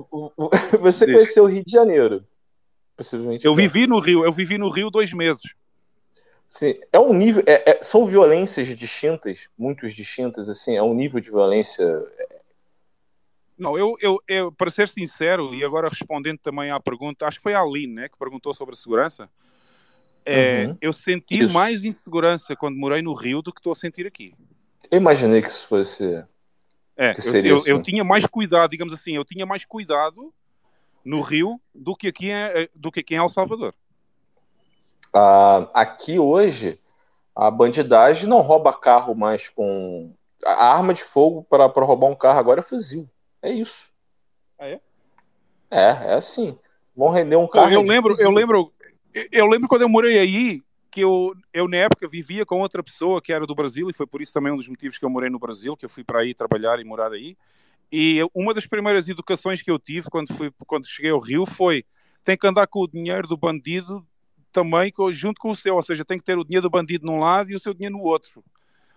Você 0.79 1.05
Deixa. 1.05 1.19
conheceu 1.19 1.43
o 1.43 1.47
Rio 1.47 1.63
de 1.65 1.71
Janeiro? 1.71 2.23
Possivelmente. 2.95 3.45
Eu 3.45 3.55
vivi 3.55 3.87
no 3.87 3.97
Rio, 3.97 4.23
eu 4.23 4.31
vivi 4.31 4.57
no 4.57 4.69
Rio 4.69 4.89
dois 4.91 5.11
meses. 5.11 5.41
Sim. 6.49 6.79
É 6.91 6.99
um 6.99 7.13
nível. 7.13 7.43
É, 7.45 7.71
é, 7.71 7.79
são 7.81 8.05
violências 8.05 8.67
distintas, 8.77 9.47
muito 9.57 9.87
distintas, 9.87 10.49
assim, 10.49 10.75
é 10.75 10.83
um 10.83 10.93
nível 10.93 11.19
de 11.19 11.29
violência. 11.29 11.83
É, 11.83 12.41
Não, 13.57 13.77
eu, 13.77 13.95
eu, 14.01 14.19
eu, 14.27 14.51
para 14.51 14.69
ser 14.69 14.87
sincero, 14.87 15.53
e 15.55 15.63
agora 15.63 15.89
respondendo 15.89 16.39
também 16.39 16.71
à 16.71 16.79
pergunta, 16.79 17.25
acho 17.25 17.37
que 17.37 17.43
foi 17.43 17.53
a 17.53 17.61
Aline 17.61 17.93
né, 17.93 18.09
que 18.09 18.17
perguntou 18.17 18.53
sobre 18.53 18.73
a 18.73 18.77
segurança. 18.77 19.29
É, 20.25 20.65
uhum. 20.65 20.77
Eu 20.81 20.93
senti 20.93 21.45
isso. 21.45 21.53
mais 21.53 21.85
insegurança 21.85 22.55
quando 22.55 22.75
morei 22.75 23.01
no 23.01 23.13
Rio 23.13 23.41
do 23.41 23.53
que 23.53 23.59
estou 23.59 23.71
a 23.71 23.75
sentir 23.75 24.05
aqui. 24.05 24.33
Eu 24.91 24.97
imaginei 24.97 25.41
que 25.41 25.47
isso 25.47 25.67
fosse 25.67 26.23
é, 26.99 27.15
eu, 27.23 27.43
eu, 27.45 27.63
eu, 27.65 27.81
tinha 27.81 28.03
mais 28.03 28.25
cuidado, 28.25 28.71
digamos 28.71 28.93
assim, 28.93 29.15
eu 29.15 29.23
tinha 29.23 29.45
mais 29.45 29.63
cuidado 29.63 30.33
no 31.03 31.21
Rio 31.21 31.59
do 31.73 31.95
que 31.95 32.09
aqui 32.09 32.29
em, 32.29 32.69
do 32.75 32.91
que 32.91 32.99
aqui 32.99 33.15
em 33.15 33.17
El 33.17 33.29
Salvador. 33.29 33.73
Ah, 35.13 35.69
aqui 35.73 36.19
hoje, 36.19 36.77
a 37.33 37.49
bandidagem 37.49 38.27
não 38.27 38.41
rouba 38.41 38.73
carro 38.73 39.15
mais 39.15 39.47
com. 39.47 40.13
A 40.45 40.73
arma 40.73 40.93
de 40.93 41.03
fogo 41.03 41.41
para 41.49 41.65
roubar 41.67 42.07
um 42.07 42.15
carro 42.15 42.39
agora 42.39 42.59
é 42.59 42.63
fuzil. 42.63 43.09
É 43.41 43.49
isso. 43.49 43.89
Ah, 44.59 44.67
é? 44.67 44.81
É, 45.71 46.11
é 46.11 46.13
assim. 46.15 46.57
Vão 46.93 47.11
render 47.11 47.37
um 47.37 47.47
carro. 47.47 47.71
Eu 47.71 47.81
lembro, 47.81 48.13
eu 48.19 48.29
lembro, 48.29 48.73
eu 49.31 49.45
lembro 49.45 49.69
quando 49.69 49.83
eu 49.83 49.89
morei 49.89 50.19
aí, 50.19 50.61
que 50.99 51.03
eu, 51.03 51.33
eu 51.53 51.67
na 51.67 51.77
época 51.77 52.07
vivia 52.09 52.45
com 52.45 52.59
outra 52.59 52.83
pessoa 52.83 53.21
que 53.21 53.31
era 53.31 53.47
do 53.47 53.55
Brasil, 53.55 53.89
e 53.89 53.93
foi 53.93 54.05
por 54.05 54.21
isso 54.21 54.33
também 54.33 54.51
um 54.51 54.57
dos 54.57 54.67
motivos 54.67 54.97
que 54.97 55.05
eu 55.05 55.09
morei 55.09 55.29
no 55.29 55.39
Brasil, 55.39 55.77
que 55.77 55.85
eu 55.85 55.89
fui 55.89 56.03
para 56.03 56.19
aí 56.19 56.33
trabalhar 56.33 56.77
e 56.79 56.83
morar 56.83 57.13
aí. 57.13 57.37
E 57.89 58.19
uma 58.35 58.53
das 58.53 58.65
primeiras 58.67 59.07
educações 59.07 59.61
que 59.61 59.71
eu 59.71 59.79
tive 59.79 60.09
quando, 60.09 60.33
fui, 60.33 60.51
quando 60.67 60.85
cheguei 60.87 61.11
ao 61.11 61.19
Rio 61.19 61.45
foi 61.45 61.85
tem 62.21 62.37
que 62.37 62.45
andar 62.45 62.67
com 62.67 62.81
o 62.81 62.87
dinheiro 62.87 63.27
do 63.29 63.37
bandido 63.37 64.05
também 64.51 64.91
junto 65.11 65.39
com 65.39 65.51
o 65.51 65.55
seu, 65.55 65.75
ou 65.75 65.81
seja, 65.81 66.03
tem 66.03 66.17
que 66.17 66.23
ter 66.23 66.37
o 66.37 66.43
dinheiro 66.43 66.63
do 66.63 66.69
bandido 66.69 67.05
num 67.05 67.19
lado 67.19 67.49
e 67.49 67.55
o 67.55 67.59
seu 67.59 67.73
dinheiro 67.73 67.97
no 67.97 68.03
outro. 68.03 68.43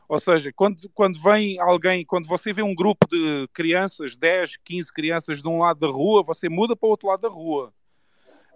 Ou 0.08 0.18
seja, 0.18 0.52
quando, 0.52 0.76
quando 0.92 1.22
vem 1.22 1.58
alguém, 1.60 2.04
quando 2.04 2.26
você 2.26 2.52
vê 2.52 2.62
um 2.62 2.74
grupo 2.74 3.06
de 3.08 3.48
crianças, 3.52 4.16
10, 4.16 4.56
15 4.64 4.92
crianças 4.92 5.40
de 5.40 5.48
um 5.48 5.60
lado 5.60 5.78
da 5.78 5.86
rua, 5.86 6.22
você 6.22 6.48
muda 6.48 6.74
para 6.74 6.86
o 6.86 6.90
outro 6.90 7.08
lado 7.08 7.20
da 7.20 7.28
rua. 7.28 7.72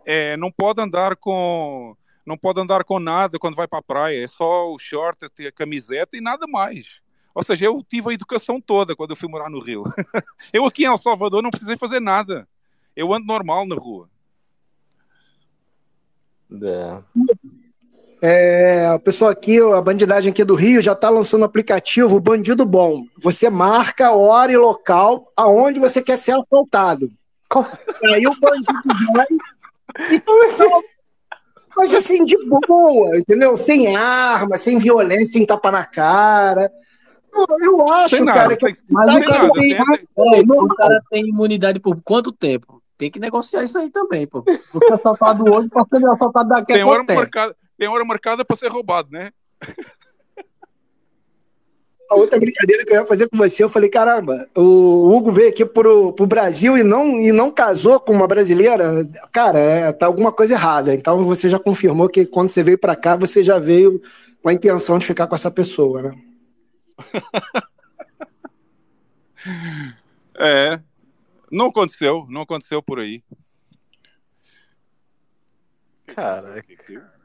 É, 0.04 0.36
não 0.36 0.50
pode 0.50 0.82
andar 0.82 1.14
com 1.16 1.96
não 2.26 2.36
pode 2.36 2.60
andar 2.60 2.82
com 2.84 2.98
nada 2.98 3.38
quando 3.38 3.54
vai 3.54 3.68
para 3.68 3.78
a 3.78 3.82
praia, 3.82 4.24
é 4.24 4.26
só 4.26 4.72
o 4.72 4.78
short, 4.78 5.24
a 5.24 5.52
camiseta 5.52 6.16
e 6.16 6.20
nada 6.20 6.46
mais. 6.46 7.00
Ou 7.32 7.42
seja, 7.42 7.66
eu 7.66 7.84
tive 7.86 8.10
a 8.10 8.14
educação 8.14 8.60
toda 8.60 8.96
quando 8.96 9.10
eu 9.10 9.16
fui 9.16 9.28
morar 9.28 9.48
no 9.48 9.60
Rio. 9.60 9.84
eu 10.52 10.64
aqui 10.64 10.84
em 10.84 10.86
El 10.86 10.96
Salvador 10.96 11.42
não 11.42 11.50
precisei 11.50 11.76
fazer 11.76 12.00
nada. 12.00 12.48
Eu 12.96 13.12
ando 13.12 13.26
normal 13.26 13.66
na 13.66 13.76
rua. 13.76 14.08
É. 16.62 17.02
É, 18.22 18.92
o 18.94 18.98
pessoal 18.98 19.30
aqui, 19.30 19.60
a 19.60 19.80
bandidagem 19.82 20.32
aqui 20.32 20.42
do 20.42 20.54
Rio 20.54 20.80
já 20.80 20.92
está 20.92 21.10
lançando 21.10 21.42
o 21.42 21.44
aplicativo 21.44 22.18
Bandido 22.18 22.64
Bom. 22.64 23.04
Você 23.18 23.50
marca 23.50 24.12
hora 24.12 24.50
e 24.50 24.56
local 24.56 25.30
aonde 25.36 25.78
você 25.78 26.02
quer 26.02 26.16
ser 26.16 26.32
assaltado. 26.32 27.12
Aí 28.04 28.26
o 28.26 28.34
bandido 28.40 29.12
vai 29.14 29.26
e 30.10 30.20
mas 31.76 31.94
assim, 31.94 32.24
de 32.24 32.36
boa, 32.66 33.18
entendeu? 33.18 33.56
Sem 33.56 33.94
arma, 33.94 34.56
sem 34.56 34.78
violência, 34.78 35.34
sem 35.34 35.46
tapa 35.46 35.70
na 35.70 35.84
cara. 35.84 36.72
Eu 37.60 37.88
acho, 37.90 38.24
cara, 38.24 38.56
que. 38.56 38.64
Mas 38.88 39.14
o 39.14 39.20
cara, 39.20 39.52
tem, 39.52 39.76
peraí, 40.14 40.44
o 40.48 40.68
cara 40.68 41.02
tem 41.10 41.28
imunidade 41.28 41.78
por 41.78 42.00
quanto 42.02 42.32
tempo? 42.32 42.82
Tem 42.96 43.10
que 43.10 43.20
negociar 43.20 43.62
isso 43.62 43.78
aí 43.78 43.90
também, 43.90 44.26
pô. 44.26 44.42
Porque 44.72 44.92
assaltado 44.92 45.44
hoje 45.44 45.68
pode 45.68 45.88
ser 45.90 46.06
assaltado 46.08 46.48
daqui 46.48 46.72
a 46.72 46.84
pouco 46.84 47.06
tempo. 47.06 47.20
Marcada, 47.20 47.56
tem 47.76 47.88
hora 47.88 48.04
marcada 48.06 48.44
para 48.44 48.56
ser 48.56 48.72
roubado, 48.72 49.10
né? 49.10 49.30
A 52.08 52.14
outra 52.14 52.38
brincadeira 52.38 52.84
que 52.84 52.92
eu 52.92 53.00
ia 53.00 53.06
fazer 53.06 53.28
com 53.28 53.36
você, 53.36 53.64
eu 53.64 53.68
falei, 53.68 53.90
caramba, 53.90 54.48
o 54.54 55.10
Hugo 55.10 55.32
veio 55.32 55.48
aqui 55.48 55.64
pro, 55.64 56.12
pro 56.12 56.26
Brasil 56.26 56.78
e 56.78 56.82
não, 56.82 57.20
e 57.20 57.32
não 57.32 57.50
casou 57.50 57.98
com 57.98 58.12
uma 58.12 58.28
brasileira. 58.28 59.04
Cara, 59.32 59.58
é, 59.58 59.92
tá 59.92 60.06
alguma 60.06 60.32
coisa 60.32 60.54
errada. 60.54 60.94
Então 60.94 61.24
você 61.24 61.50
já 61.50 61.58
confirmou 61.58 62.08
que 62.08 62.24
quando 62.24 62.50
você 62.50 62.62
veio 62.62 62.78
para 62.78 62.94
cá, 62.94 63.16
você 63.16 63.42
já 63.42 63.58
veio 63.58 64.00
com 64.40 64.48
a 64.48 64.52
intenção 64.52 64.98
de 64.98 65.06
ficar 65.06 65.26
com 65.26 65.34
essa 65.34 65.50
pessoa, 65.50 66.02
né? 66.02 66.18
é. 70.38 70.80
Não 71.50 71.66
aconteceu, 71.66 72.26
não 72.28 72.42
aconteceu 72.42 72.82
por 72.82 73.00
aí. 73.00 73.22
Caraca. 76.06 77.15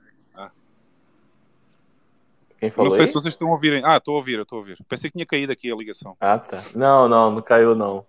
Quem 2.61 2.69
falou 2.69 2.89
não 2.89 2.95
sei 2.95 3.01
aí? 3.01 3.07
se 3.07 3.13
vocês 3.13 3.33
estão 3.33 3.49
ouvindo. 3.49 3.83
Ah, 3.83 3.97
estou 3.97 4.13
a 4.13 4.17
ouvir, 4.17 4.39
estou 4.39 4.57
a 4.57 4.59
ouvir. 4.59 4.77
Pensei 4.87 5.09
que 5.09 5.17
tinha 5.17 5.25
caído 5.25 5.51
aqui 5.51 5.71
a 5.71 5.75
ligação. 5.75 6.15
Ah, 6.21 6.37
tá. 6.37 6.61
Não, 6.75 7.09
não, 7.09 7.31
não 7.31 7.41
caiu, 7.41 7.73
não. 7.73 8.05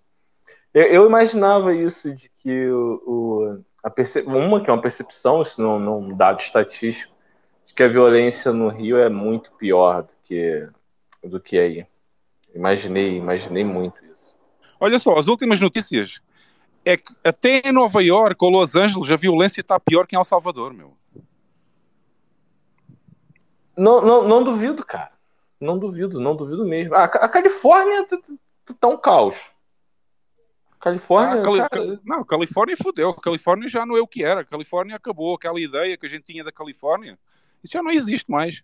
Eu, 0.75 0.83
eu 0.85 1.07
imaginava 1.07 1.75
isso 1.75 2.15
de 2.15 2.31
que 2.39 2.69
o, 2.69 3.03
o 3.07 3.65
a 3.83 3.89
perce... 3.89 4.21
uma 4.21 4.63
que 4.63 4.69
é 4.69 4.73
uma 4.73 4.83
percepção, 4.83 5.41
isso 5.41 5.61
não, 5.61 5.81
não 5.81 6.01
um 6.01 6.15
dado 6.15 6.41
estatístico, 6.41 7.11
de 7.67 7.73
que 7.73 7.83
a 7.83 7.89
violência 7.89 8.53
no 8.53 8.69
Rio 8.69 8.99
é 8.99 9.09
muito 9.09 9.51
pior 9.53 10.03
do 10.03 10.13
que, 10.23 10.69
do 11.25 11.41
que 11.41 11.59
aí. 11.59 11.87
Imaginei, 12.55 13.17
imaginei 13.17 13.65
muito 13.65 14.05
isso. 14.05 14.37
Olha 14.79 15.01
só, 15.01 15.17
as 15.17 15.29
últimas 15.29 15.61
notícias 15.61 16.21
é 16.85 16.99
que 16.99 17.11
até 17.25 17.63
em 17.65 17.73
Nova 17.73 18.03
York 18.03 18.37
ou 18.45 18.51
Los 18.51 18.77
Angeles 18.77 19.11
a 19.11 19.17
violência 19.17 19.63
está 19.63 19.81
pior 19.81 20.07
que 20.07 20.15
em 20.15 20.19
El 20.19 20.25
Salvador, 20.25 20.75
meu. 20.75 20.95
Não, 23.77 24.03
não, 24.03 24.29
não 24.29 24.45
duvido, 24.45 24.85
cara. 24.85 25.13
Não 25.61 25.79
duvido, 25.79 26.21
não 26.21 26.35
duvido 26.37 26.65
mesmo. 26.65 26.95
A, 26.95 27.05
a 27.05 27.29
Califórnia 27.29 28.05
tá, 28.07 28.19
tá 28.81 28.89
um 28.89 28.97
caos. 28.97 29.37
Califórnia. 30.81 31.41
Ah, 31.41 31.43
Cali 31.43 31.69
cara... 31.69 32.01
Não, 32.05 32.25
Califórnia 32.25 32.77
fodeu. 32.77 33.15
Califórnia 33.15 33.69
já 33.69 33.87
não 33.87 33.97
é 33.97 34.01
o 34.01 34.07
que 34.07 34.25
era. 34.25 34.45
Califórnia 34.45 34.97
acabou. 34.97 35.35
Aquela 35.35 35.61
ideia 35.61 35.97
que 35.97 36.05
a 36.05 36.09
gente 36.09 36.25
tinha 36.25 36.43
da 36.43 36.51
Califórnia, 36.51 37.17
isso 37.63 37.73
já 37.73 37.83
não 37.83 37.93
existe 37.93 38.29
mais. 38.29 38.61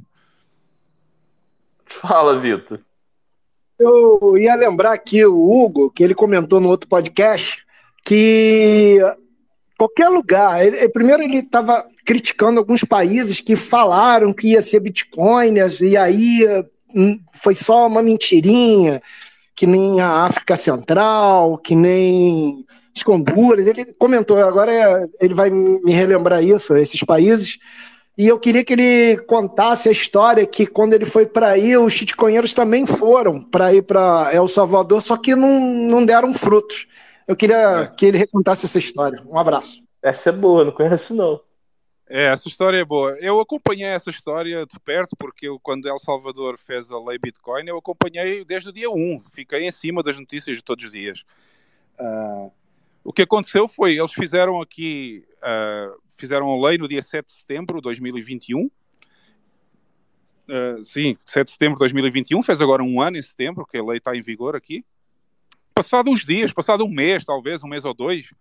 Fala, 1.87 2.39
Vitor. 2.39 2.81
Eu 3.79 4.37
ia 4.37 4.57
lembrar 4.57 4.93
aqui 4.93 5.25
o 5.25 5.37
Hugo, 5.37 5.91
que 5.93 6.03
ele 6.03 6.15
comentou 6.15 6.61
no 6.61 6.69
outro 6.69 6.89
podcast, 6.89 7.65
que 8.05 8.99
qualquer 9.79 10.09
lugar. 10.09 10.65
Ele, 10.65 10.89
primeiro 10.89 11.23
ele 11.23 11.39
estava 11.39 11.87
criticando 12.05 12.59
alguns 12.59 12.83
países 12.83 13.41
que 13.41 13.55
falaram 13.55 14.33
que 14.33 14.49
ia 14.49 14.61
ser 14.61 14.81
bitcoiners 14.81 15.81
e 15.81 15.97
aí 15.97 16.45
hum, 16.95 17.21
foi 17.43 17.55
só 17.55 17.87
uma 17.87 18.03
mentirinha, 18.03 19.01
que 19.55 19.67
nem 19.67 20.01
a 20.01 20.25
África 20.25 20.57
Central, 20.57 21.59
que 21.59 21.75
nem 21.75 22.65
as 22.95 23.07
Honduras. 23.07 23.67
Ele 23.67 23.85
comentou, 23.99 24.37
agora 24.39 24.73
é, 24.73 25.07
ele 25.21 25.35
vai 25.35 25.49
me 25.49 25.93
relembrar 25.93 26.43
isso, 26.43 26.77
esses 26.77 27.01
países. 27.01 27.59
E 28.17 28.27
eu 28.27 28.37
queria 28.37 28.65
que 28.65 28.73
ele 28.73 29.17
contasse 29.29 29.89
a 29.89 29.93
história 29.93 30.45
que 30.45 30.67
quando 30.67 30.93
ele 30.93 31.05
foi 31.05 31.25
para 31.25 31.51
aí, 31.51 31.77
os 31.77 31.93
chitconheiros 31.93 32.53
também 32.53 32.85
foram 32.85 33.41
para 33.41 33.73
ir 33.73 33.83
para 33.83 34.31
El 34.33 34.49
Salvador, 34.49 35.01
só 35.01 35.17
que 35.17 35.37
não, 35.37 35.61
não 35.61 36.05
deram 36.05 36.35
frutos. 36.35 36.89
Eu 37.29 37.37
queria 37.37 37.83
é. 37.83 37.87
que 37.89 38.07
ele 38.07 38.17
recontasse 38.17 38.65
essa 38.65 38.79
história. 38.79 39.23
Um 39.27 39.39
abraço. 39.39 39.83
Essa 40.03 40.31
é 40.31 40.33
boa, 40.33 40.65
não 40.65 40.73
conheço 40.73 41.15
não. 41.15 41.39
É, 42.09 42.25
essa 42.25 42.49
história 42.49 42.79
é 42.79 42.85
boa. 42.85 43.19
Eu 43.21 43.39
acompanhei 43.39 43.85
essa 43.85 44.09
história 44.09 44.65
de 44.65 44.81
perto, 44.81 45.15
porque 45.15 45.47
eu, 45.47 45.61
quando 45.61 45.87
El 45.87 45.99
Salvador 45.99 46.57
fez 46.57 46.91
a 46.91 46.99
lei 46.99 47.19
Bitcoin, 47.19 47.67
eu 47.67 47.77
acompanhei 47.77 48.47
desde 48.47 48.71
o 48.71 48.73
dia 48.73 48.91
1. 48.91 49.25
Fiquei 49.31 49.69
em 49.69 49.71
cima 49.71 50.03
das 50.03 50.17
notícias 50.17 50.57
de 50.57 50.65
todos 50.65 50.87
os 50.87 50.91
dias. 50.91 51.23
Uh, 52.01 52.51
o 53.05 53.13
que 53.13 53.23
aconteceu 53.23 53.69
foi, 53.69 53.99
eles 53.99 54.13
fizeram 54.13 54.59
aqui, 54.63 55.23
uh, 55.43 56.01
fizeram 56.09 56.49
a 56.49 56.67
lei 56.67 56.79
no 56.79 56.89
dia 56.89 57.03
7 57.03 57.27
de 57.27 57.33
setembro 57.33 57.77
de 57.77 57.83
2021. 57.83 58.71
Uh, 60.49 60.83
sim, 60.83 61.15
7 61.27 61.45
de 61.45 61.53
setembro 61.53 61.75
de 61.75 61.81
2021, 61.81 62.43
fez 62.43 62.63
agora 62.63 62.83
um 62.83 63.03
ano 63.03 63.19
em 63.19 63.23
setembro, 63.23 63.67
que 63.67 63.77
a 63.77 63.85
lei 63.85 63.99
está 63.99 64.17
em 64.17 64.23
vigor 64.23 64.57
aqui 64.57 64.83
passado 65.79 66.11
uns 66.11 66.25
dias, 66.25 66.53
passado 66.53 66.85
um 66.85 66.91
mês, 66.91 67.25
talvez, 67.25 67.63
um 67.63 67.69
mês 67.69 67.85
ou 67.85 67.95
dois, 67.95 68.35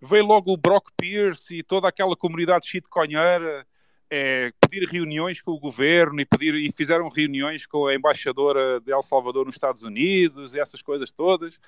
veio 0.00 0.24
logo 0.24 0.52
o 0.52 0.56
Brock 0.56 0.90
Pierce 0.96 1.58
e 1.58 1.62
toda 1.64 1.88
aquela 1.88 2.14
comunidade 2.14 2.68
shitcoinheira 2.68 3.66
é, 4.08 4.52
pedir 4.60 4.86
reuniões 4.88 5.42
com 5.42 5.50
o 5.50 5.58
governo 5.58 6.20
e, 6.20 6.24
pedir, 6.24 6.54
e 6.54 6.70
fizeram 6.70 7.08
reuniões 7.08 7.66
com 7.66 7.88
a 7.88 7.94
embaixadora 7.94 8.80
de 8.80 8.92
El 8.92 9.02
Salvador 9.02 9.46
nos 9.46 9.56
Estados 9.56 9.82
Unidos 9.82 10.54
e 10.54 10.60
essas 10.60 10.80
coisas 10.80 11.10
todas. 11.10 11.58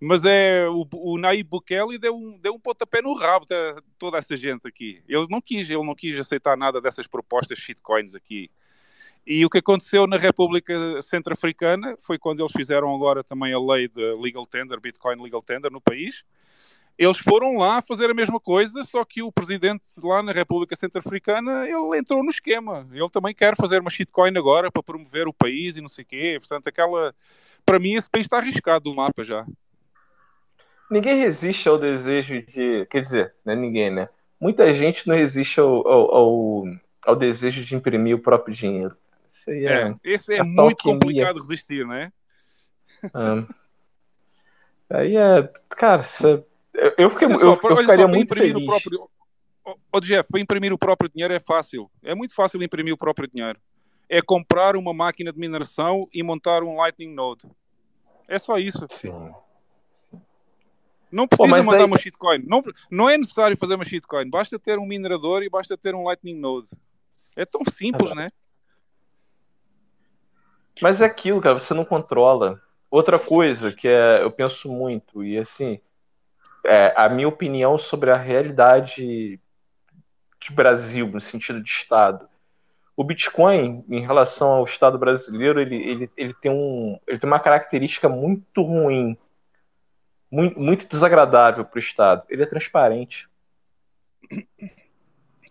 Mas 0.00 0.24
é 0.24 0.68
o, 0.68 0.84
o 0.92 1.18
Nayib 1.18 1.48
Bukele 1.48 1.96
deu 1.96 2.16
um, 2.16 2.36
deu 2.36 2.54
um 2.54 2.60
pontapé 2.60 3.00
no 3.00 3.14
rabo 3.14 3.46
de 3.46 3.54
toda 3.96 4.18
essa 4.18 4.36
gente 4.36 4.66
aqui. 4.66 5.00
Ele 5.08 5.26
não 5.30 5.40
quis, 5.40 5.70
ele 5.70 5.84
não 5.84 5.94
quis 5.94 6.18
aceitar 6.18 6.56
nada 6.56 6.80
dessas 6.80 7.06
propostas 7.06 7.60
shitcoins 7.60 8.16
aqui. 8.16 8.50
E 9.30 9.44
o 9.44 9.50
que 9.50 9.58
aconteceu 9.58 10.06
na 10.06 10.16
República 10.16 10.72
Centro-Africana 11.02 11.94
foi 12.00 12.18
quando 12.18 12.40
eles 12.40 12.50
fizeram 12.50 12.94
agora 12.94 13.22
também 13.22 13.52
a 13.52 13.60
lei 13.60 13.86
de 13.86 14.14
legal 14.14 14.46
tender, 14.46 14.80
Bitcoin 14.80 15.22
legal 15.22 15.42
tender 15.42 15.70
no 15.70 15.82
país. 15.82 16.24
Eles 16.96 17.18
foram 17.18 17.58
lá 17.58 17.82
fazer 17.82 18.08
a 18.08 18.14
mesma 18.14 18.40
coisa, 18.40 18.82
só 18.84 19.04
que 19.04 19.22
o 19.22 19.30
presidente 19.30 19.82
lá 20.02 20.22
na 20.22 20.32
República 20.32 20.74
Centro-Africana, 20.74 21.68
ele 21.68 21.98
entrou 21.98 22.24
no 22.24 22.30
esquema. 22.30 22.88
Ele 22.90 23.10
também 23.10 23.34
quer 23.34 23.54
fazer 23.54 23.82
uma 23.82 23.90
shitcoin 23.90 24.32
agora 24.34 24.72
para 24.72 24.82
promover 24.82 25.28
o 25.28 25.32
país 25.34 25.76
e 25.76 25.82
não 25.82 25.88
sei 25.88 26.04
o 26.04 26.06
quê. 26.06 26.38
Portanto, 26.40 26.66
aquela... 26.66 27.14
Para 27.66 27.78
mim, 27.78 27.96
esse 27.96 28.08
país 28.08 28.24
está 28.24 28.38
arriscado 28.38 28.84
do 28.84 28.96
mapa 28.96 29.22
já. 29.22 29.44
Ninguém 30.90 31.20
resiste 31.20 31.68
ao 31.68 31.78
desejo 31.78 32.40
de... 32.46 32.86
Quer 32.86 33.02
dizer, 33.02 33.34
não 33.44 33.52
é 33.52 33.56
ninguém, 33.56 33.90
né? 33.90 34.08
Muita 34.40 34.72
gente 34.72 35.06
não 35.06 35.14
resiste 35.14 35.60
ao, 35.60 35.86
ao, 35.86 36.14
ao, 36.14 36.64
ao 37.04 37.14
desejo 37.14 37.62
de 37.62 37.74
imprimir 37.74 38.16
o 38.16 38.22
próprio 38.22 38.54
dinheiro. 38.54 38.96
É, 39.48 39.88
é, 39.88 39.94
esse 40.04 40.34
é 40.34 40.42
muito 40.42 40.82
complicado 40.82 41.40
resistir, 41.40 41.86
não 41.86 41.94
é? 41.94 42.12
Ah. 43.14 43.46
Aí 44.90 45.16
é, 45.16 45.42
cara, 45.70 46.08
Eu, 46.96 47.10
fiquei, 47.10 47.28
Olha 47.28 47.38
só, 47.38 47.48
eu, 47.48 47.52
eu 47.54 47.60
olha 47.62 47.76
ficaria 47.78 48.04
só, 48.04 48.08
muito 48.08 48.24
imprimir 48.24 48.52
feliz. 48.52 48.62
o 48.62 48.70
próprio. 48.70 49.10
Oh, 49.92 50.00
Jeff, 50.00 50.28
para 50.30 50.40
imprimir 50.40 50.72
o 50.72 50.78
próprio 50.78 51.10
dinheiro 51.10 51.34
é 51.34 51.40
fácil. 51.40 51.90
É 52.02 52.14
muito 52.14 52.34
fácil 52.34 52.62
imprimir 52.62 52.94
o 52.94 52.96
próprio 52.98 53.28
dinheiro. 53.28 53.58
É 54.08 54.22
comprar 54.22 54.76
uma 54.76 54.94
máquina 54.94 55.30
de 55.32 55.38
mineração 55.38 56.08
e 56.14 56.22
montar 56.22 56.62
um 56.62 56.76
Lightning 56.76 57.12
Node. 57.14 57.46
É 58.26 58.38
só 58.38 58.56
isso. 58.58 58.86
Sim. 59.00 59.12
Não 61.10 61.26
Pô, 61.26 61.36
precisa 61.38 61.56
mas 61.56 61.64
mandar 61.64 61.78
daí- 61.78 61.86
uma 61.86 61.98
shitcoin. 61.98 62.42
Não, 62.46 62.62
não 62.90 63.08
é 63.08 63.16
necessário 63.18 63.56
fazer 63.56 63.74
uma 63.74 63.84
shitcoin. 63.84 64.28
Basta 64.28 64.58
ter 64.58 64.78
um 64.78 64.86
minerador 64.86 65.42
e 65.42 65.50
basta 65.50 65.76
ter 65.76 65.94
um 65.94 66.04
Lightning 66.04 66.38
Node. 66.38 66.70
É 67.36 67.44
tão 67.44 67.60
simples, 67.70 68.14
né? 68.14 68.30
Mas 70.80 71.00
é 71.00 71.06
aquilo, 71.06 71.40
cara, 71.40 71.58
você 71.58 71.74
não 71.74 71.84
controla. 71.84 72.60
Outra 72.90 73.18
coisa 73.18 73.72
que 73.72 73.86
é, 73.86 74.22
eu 74.22 74.30
penso 74.30 74.70
muito, 74.70 75.22
e 75.22 75.38
assim, 75.38 75.80
é, 76.64 76.92
a 76.96 77.08
minha 77.08 77.28
opinião 77.28 77.78
sobre 77.78 78.10
a 78.10 78.16
realidade 78.16 79.38
de 80.40 80.52
Brasil, 80.52 81.08
no 81.08 81.20
sentido 81.20 81.62
de 81.62 81.70
Estado. 81.70 82.28
O 82.96 83.04
Bitcoin, 83.04 83.84
em 83.88 84.00
relação 84.00 84.48
ao 84.48 84.64
Estado 84.64 84.98
brasileiro, 84.98 85.60
ele, 85.60 85.76
ele, 85.76 86.10
ele, 86.16 86.34
tem, 86.34 86.50
um, 86.50 86.98
ele 87.06 87.18
tem 87.18 87.28
uma 87.28 87.40
característica 87.40 88.08
muito 88.08 88.62
ruim, 88.62 89.16
muito, 90.30 90.58
muito 90.58 90.86
desagradável 90.86 91.64
para 91.64 91.76
o 91.76 91.80
Estado. 91.80 92.24
Ele 92.28 92.42
é 92.42 92.46
transparente. 92.46 93.28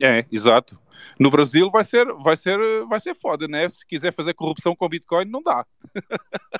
É, 0.01 0.25
exato. 0.31 0.79
No 1.19 1.29
Brasil 1.29 1.69
vai 1.71 1.83
ser, 1.83 2.05
vai 2.13 2.35
ser, 2.35 2.57
vai 2.85 2.99
ser 2.99 3.15
foda, 3.15 3.47
né? 3.47 3.67
Se 3.69 3.85
quiser 3.85 4.13
fazer 4.13 4.33
corrupção 4.33 4.75
com 4.75 4.89
Bitcoin, 4.89 5.25
não 5.25 5.41
dá. 5.41 5.65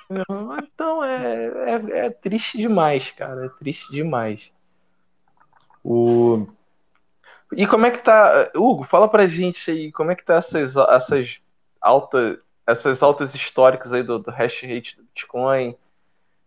Não, 0.08 0.56
Então 0.62 1.04
é, 1.04 1.46
é, 1.46 2.06
é 2.06 2.10
triste 2.10 2.56
demais, 2.56 3.10
cara. 3.12 3.46
É 3.46 3.48
triste 3.58 3.90
demais. 3.90 4.40
O... 5.84 6.46
E 7.52 7.66
como 7.66 7.86
é 7.86 7.90
que 7.90 7.98
tá. 7.98 8.50
Hugo, 8.54 8.84
fala 8.84 9.08
pra 9.08 9.26
gente 9.26 9.70
aí, 9.70 9.92
como 9.92 10.10
é 10.10 10.14
que 10.14 10.24
tá 10.24 10.34
essas, 10.34 10.76
essas 10.76 11.38
altas, 11.80 12.38
essas 12.66 13.02
altas 13.02 13.34
históricas 13.34 13.92
aí 13.92 14.02
do, 14.02 14.18
do 14.18 14.30
hash 14.30 14.62
rate 14.62 14.96
do 14.96 15.04
Bitcoin? 15.04 15.74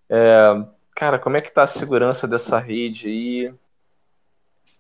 É, 0.10 0.66
cara, 0.96 1.18
como 1.18 1.38
é 1.38 1.42
que 1.42 1.52
tá 1.52 1.64
a 1.64 1.68
segurança 1.68 2.28
dessa 2.28 2.60
rede 2.60 3.08
aí? 3.08 3.54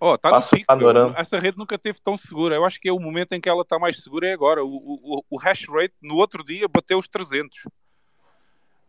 Ó, 0.03 0.17
tá 0.17 0.29
no 0.29 0.35
Passa 0.37 0.55
pico. 0.55 0.65
panorama. 0.65 1.13
Essa 1.15 1.37
rede 1.37 1.59
nunca 1.59 1.77
teve 1.77 1.99
tão 2.01 2.17
segura. 2.17 2.55
Eu 2.55 2.65
acho 2.65 2.81
que 2.81 2.89
é 2.89 2.91
o 2.91 2.99
momento 2.99 3.33
em 3.33 3.39
que 3.39 3.47
ela 3.47 3.61
está 3.61 3.77
mais 3.77 4.01
segura 4.01 4.27
é 4.27 4.33
agora. 4.33 4.65
O, 4.65 4.67
o, 4.67 5.23
o 5.29 5.37
hash 5.37 5.67
rate 5.69 5.93
no 6.01 6.15
outro 6.15 6.43
dia 6.43 6.67
bateu 6.67 6.97
os 6.97 7.07
300. 7.07 7.67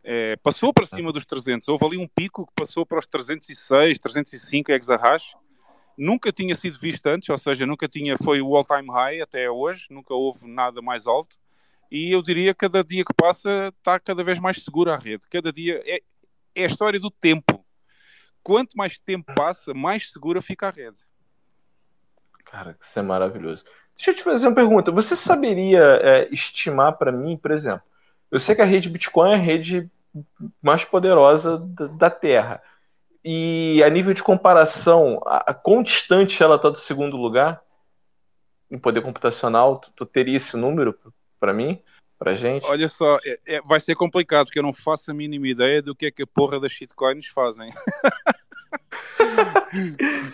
É, 0.02 0.36
passou 0.36 0.72
para 0.72 0.86
cima 0.86 1.12
dos 1.12 1.26
300. 1.26 1.68
Houve 1.68 1.84
ali 1.84 1.98
um 1.98 2.08
pico 2.08 2.46
que 2.46 2.52
passou 2.56 2.86
para 2.86 2.98
os 2.98 3.06
306, 3.06 3.98
305 3.98 4.72
exahash. 4.72 5.36
Nunca 5.98 6.32
tinha 6.32 6.54
sido 6.54 6.78
visto 6.80 7.06
antes, 7.06 7.28
ou 7.28 7.36
seja, 7.36 7.66
nunca 7.66 7.86
tinha, 7.86 8.16
foi 8.16 8.40
o 8.40 8.56
all-time 8.56 8.90
high 8.90 9.20
até 9.20 9.50
hoje, 9.50 9.88
nunca 9.90 10.14
houve 10.14 10.48
nada 10.48 10.80
mais 10.80 11.06
alto. 11.06 11.36
E 11.90 12.10
eu 12.10 12.22
diria 12.22 12.54
que 12.54 12.60
cada 12.60 12.82
dia 12.82 13.04
que 13.04 13.12
passa 13.12 13.68
está 13.68 14.00
cada 14.00 14.24
vez 14.24 14.38
mais 14.38 14.56
segura 14.64 14.94
a 14.94 14.96
rede. 14.96 15.28
Cada 15.28 15.52
dia 15.52 15.82
é, 15.84 16.00
é 16.54 16.62
a 16.62 16.66
história 16.66 16.98
do 16.98 17.10
tempo. 17.10 17.61
Quanto 18.42 18.76
mais 18.76 18.98
tempo 18.98 19.32
passa, 19.34 19.72
mais 19.72 20.10
segura 20.10 20.42
fica 20.42 20.68
a 20.68 20.70
rede. 20.70 20.98
Cara, 22.44 22.76
isso 22.82 22.98
é 22.98 23.02
maravilhoso. 23.02 23.64
Deixa 23.96 24.10
eu 24.10 24.14
te 24.16 24.22
fazer 24.22 24.46
uma 24.46 24.54
pergunta. 24.54 24.90
Você 24.90 25.14
saberia 25.14 25.80
é, 26.02 26.28
estimar 26.32 26.96
para 26.98 27.12
mim, 27.12 27.36
por 27.36 27.50
exemplo, 27.50 27.82
eu 28.30 28.40
sei 28.40 28.54
que 28.54 28.62
a 28.62 28.66
rede 28.66 28.88
Bitcoin 28.88 29.30
é 29.30 29.34
a 29.34 29.38
rede 29.38 29.90
mais 30.60 30.84
poderosa 30.84 31.58
da, 31.58 31.86
da 31.86 32.10
Terra. 32.10 32.62
E 33.24 33.82
a 33.84 33.88
nível 33.88 34.12
de 34.12 34.22
comparação, 34.22 35.20
a, 35.24 35.50
a 35.50 35.54
quão 35.54 35.84
ela 36.40 36.56
está 36.56 36.68
do 36.68 36.78
segundo 36.78 37.16
lugar 37.16 37.62
em 38.70 38.78
poder 38.78 39.02
computacional? 39.02 39.78
Tu, 39.78 39.92
tu 39.94 40.06
teria 40.06 40.36
esse 40.36 40.56
número 40.56 40.98
para 41.38 41.52
mim, 41.52 41.80
para 42.22 42.34
gente? 42.36 42.64
Olha 42.66 42.88
só, 42.88 43.18
é- 43.24 43.38
é- 43.56 43.60
vai 43.62 43.80
ser 43.80 43.94
complicado, 43.94 44.46
porque 44.46 44.58
eu 44.58 44.62
não 44.62 44.72
faço 44.72 45.10
a 45.10 45.14
mínima 45.14 45.48
ideia 45.48 45.82
do 45.82 45.94
que 45.94 46.06
é 46.06 46.10
que 46.10 46.22
a 46.22 46.26
porra 46.26 46.60
das 46.60 46.72
shitcoins 46.72 47.26
fazem. 47.26 47.68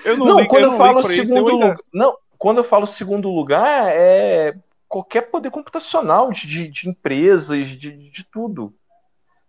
eu 0.04 0.16
não, 0.16 0.26
Não, 0.26 0.36
ligo, 0.38 0.48
quando 0.50 0.62
eu 0.64 0.70
não 0.70 0.78
falo 0.78 1.00
isso. 1.12 1.26
Segundo 1.26 1.50
ainda- 1.50 1.64
lugar, 1.66 1.78
não, 1.92 2.16
quando 2.36 2.58
eu 2.58 2.64
falo 2.64 2.86
segundo 2.86 3.28
lugar 3.30 3.88
é 3.90 4.54
qualquer 4.88 5.22
poder 5.30 5.50
computacional 5.50 6.32
de, 6.32 6.46
de, 6.46 6.68
de 6.68 6.88
empresas, 6.88 7.68
de, 7.78 8.10
de 8.10 8.24
tudo. 8.24 8.74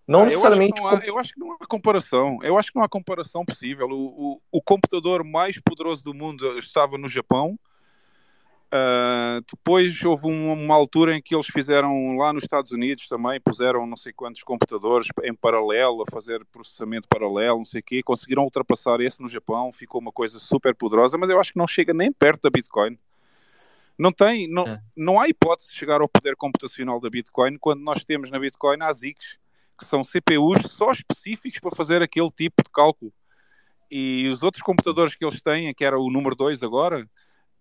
Não 0.07 0.21
Ah, 0.21 0.23
eu, 0.23 0.27
acho 0.27 0.39
que 0.57 0.65
necessariamente. 0.65 0.81
não 0.81 0.87
há, 0.87 1.05
eu 1.05 1.19
acho 1.19 1.33
que 1.33 1.39
não 1.39 1.51
há 1.53 1.67
comparação. 1.67 2.39
Eu 2.41 2.57
acho 2.57 2.71
que 2.71 2.75
não 2.77 2.83
há 2.83 2.89
comparação 2.89 3.45
possível. 3.45 3.87
O, 3.89 4.33
o, 4.33 4.41
o 4.53 4.61
computador 4.61 5.23
mais 5.23 5.59
poderoso 5.59 6.03
do 6.03 6.15
mundo 6.15 6.57
estava 6.57 6.97
no 6.97 7.07
Japão. 7.07 7.59
Ah, 8.71 9.41
depois 9.49 10.03
houve 10.03 10.27
um- 10.27 10.53
uma 10.53 10.75
altura 10.75 11.15
em 11.15 11.21
que 11.21 11.33
eles 11.33 11.47
fizeram 11.47 12.15
lá 12.17 12.31
nos 12.31 12.43
Estados 12.43 12.71
Unidos 12.71 13.07
também, 13.07 13.41
puseram 13.41 13.87
não 13.87 13.97
sei 13.97 14.13
quantos 14.13 14.43
computadores 14.43 15.07
em 15.23 15.33
paralelo, 15.33 16.03
a 16.03 16.11
fazer 16.11 16.45
processamento 16.51 17.07
paralelo, 17.07 17.57
não 17.57 17.65
sei 17.65 17.79
o 17.79 17.83
quê, 17.83 18.03
conseguiram 18.03 18.43
ultrapassar 18.43 19.01
esse 19.01 19.21
no 19.21 19.27
Japão, 19.27 19.71
ficou 19.73 19.99
uma 19.99 20.11
coisa 20.11 20.37
super 20.37 20.75
poderosa, 20.75 21.17
mas 21.17 21.29
eu 21.29 21.39
acho 21.39 21.53
que 21.53 21.57
não 21.57 21.65
chega 21.65 21.93
nem 21.93 22.11
perto 22.11 22.43
da 22.43 22.49
Bitcoin. 22.51 22.97
Não 23.97 24.11
tem, 24.11 24.47
não, 24.47 24.67
É. 24.67 24.79
não 24.95 25.19
há 25.19 25.27
hipótese 25.27 25.69
de 25.69 25.75
chegar 25.75 25.99
ao 25.99 26.07
poder 26.07 26.35
computacional 26.35 26.99
da 26.99 27.09
Bitcoin 27.09 27.57
quando 27.57 27.81
nós 27.81 28.03
temos 28.05 28.29
na 28.29 28.39
Bitcoin 28.39 28.81
ASICs, 28.81 29.39
que 29.77 29.85
são 29.85 30.03
CPUs 30.03 30.61
só 30.71 30.91
específicos 30.91 31.59
para 31.59 31.75
fazer 31.75 32.01
aquele 32.03 32.29
tipo 32.29 32.63
de 32.63 32.69
cálculo. 32.69 33.11
E 33.89 34.29
os 34.31 34.43
outros 34.43 34.61
computadores 34.61 35.15
que 35.15 35.25
eles 35.25 35.41
têm, 35.41 35.73
que 35.73 35.83
era 35.83 35.99
o 35.99 36.11
número 36.11 36.35
2 36.35 36.61
agora, 36.61 37.09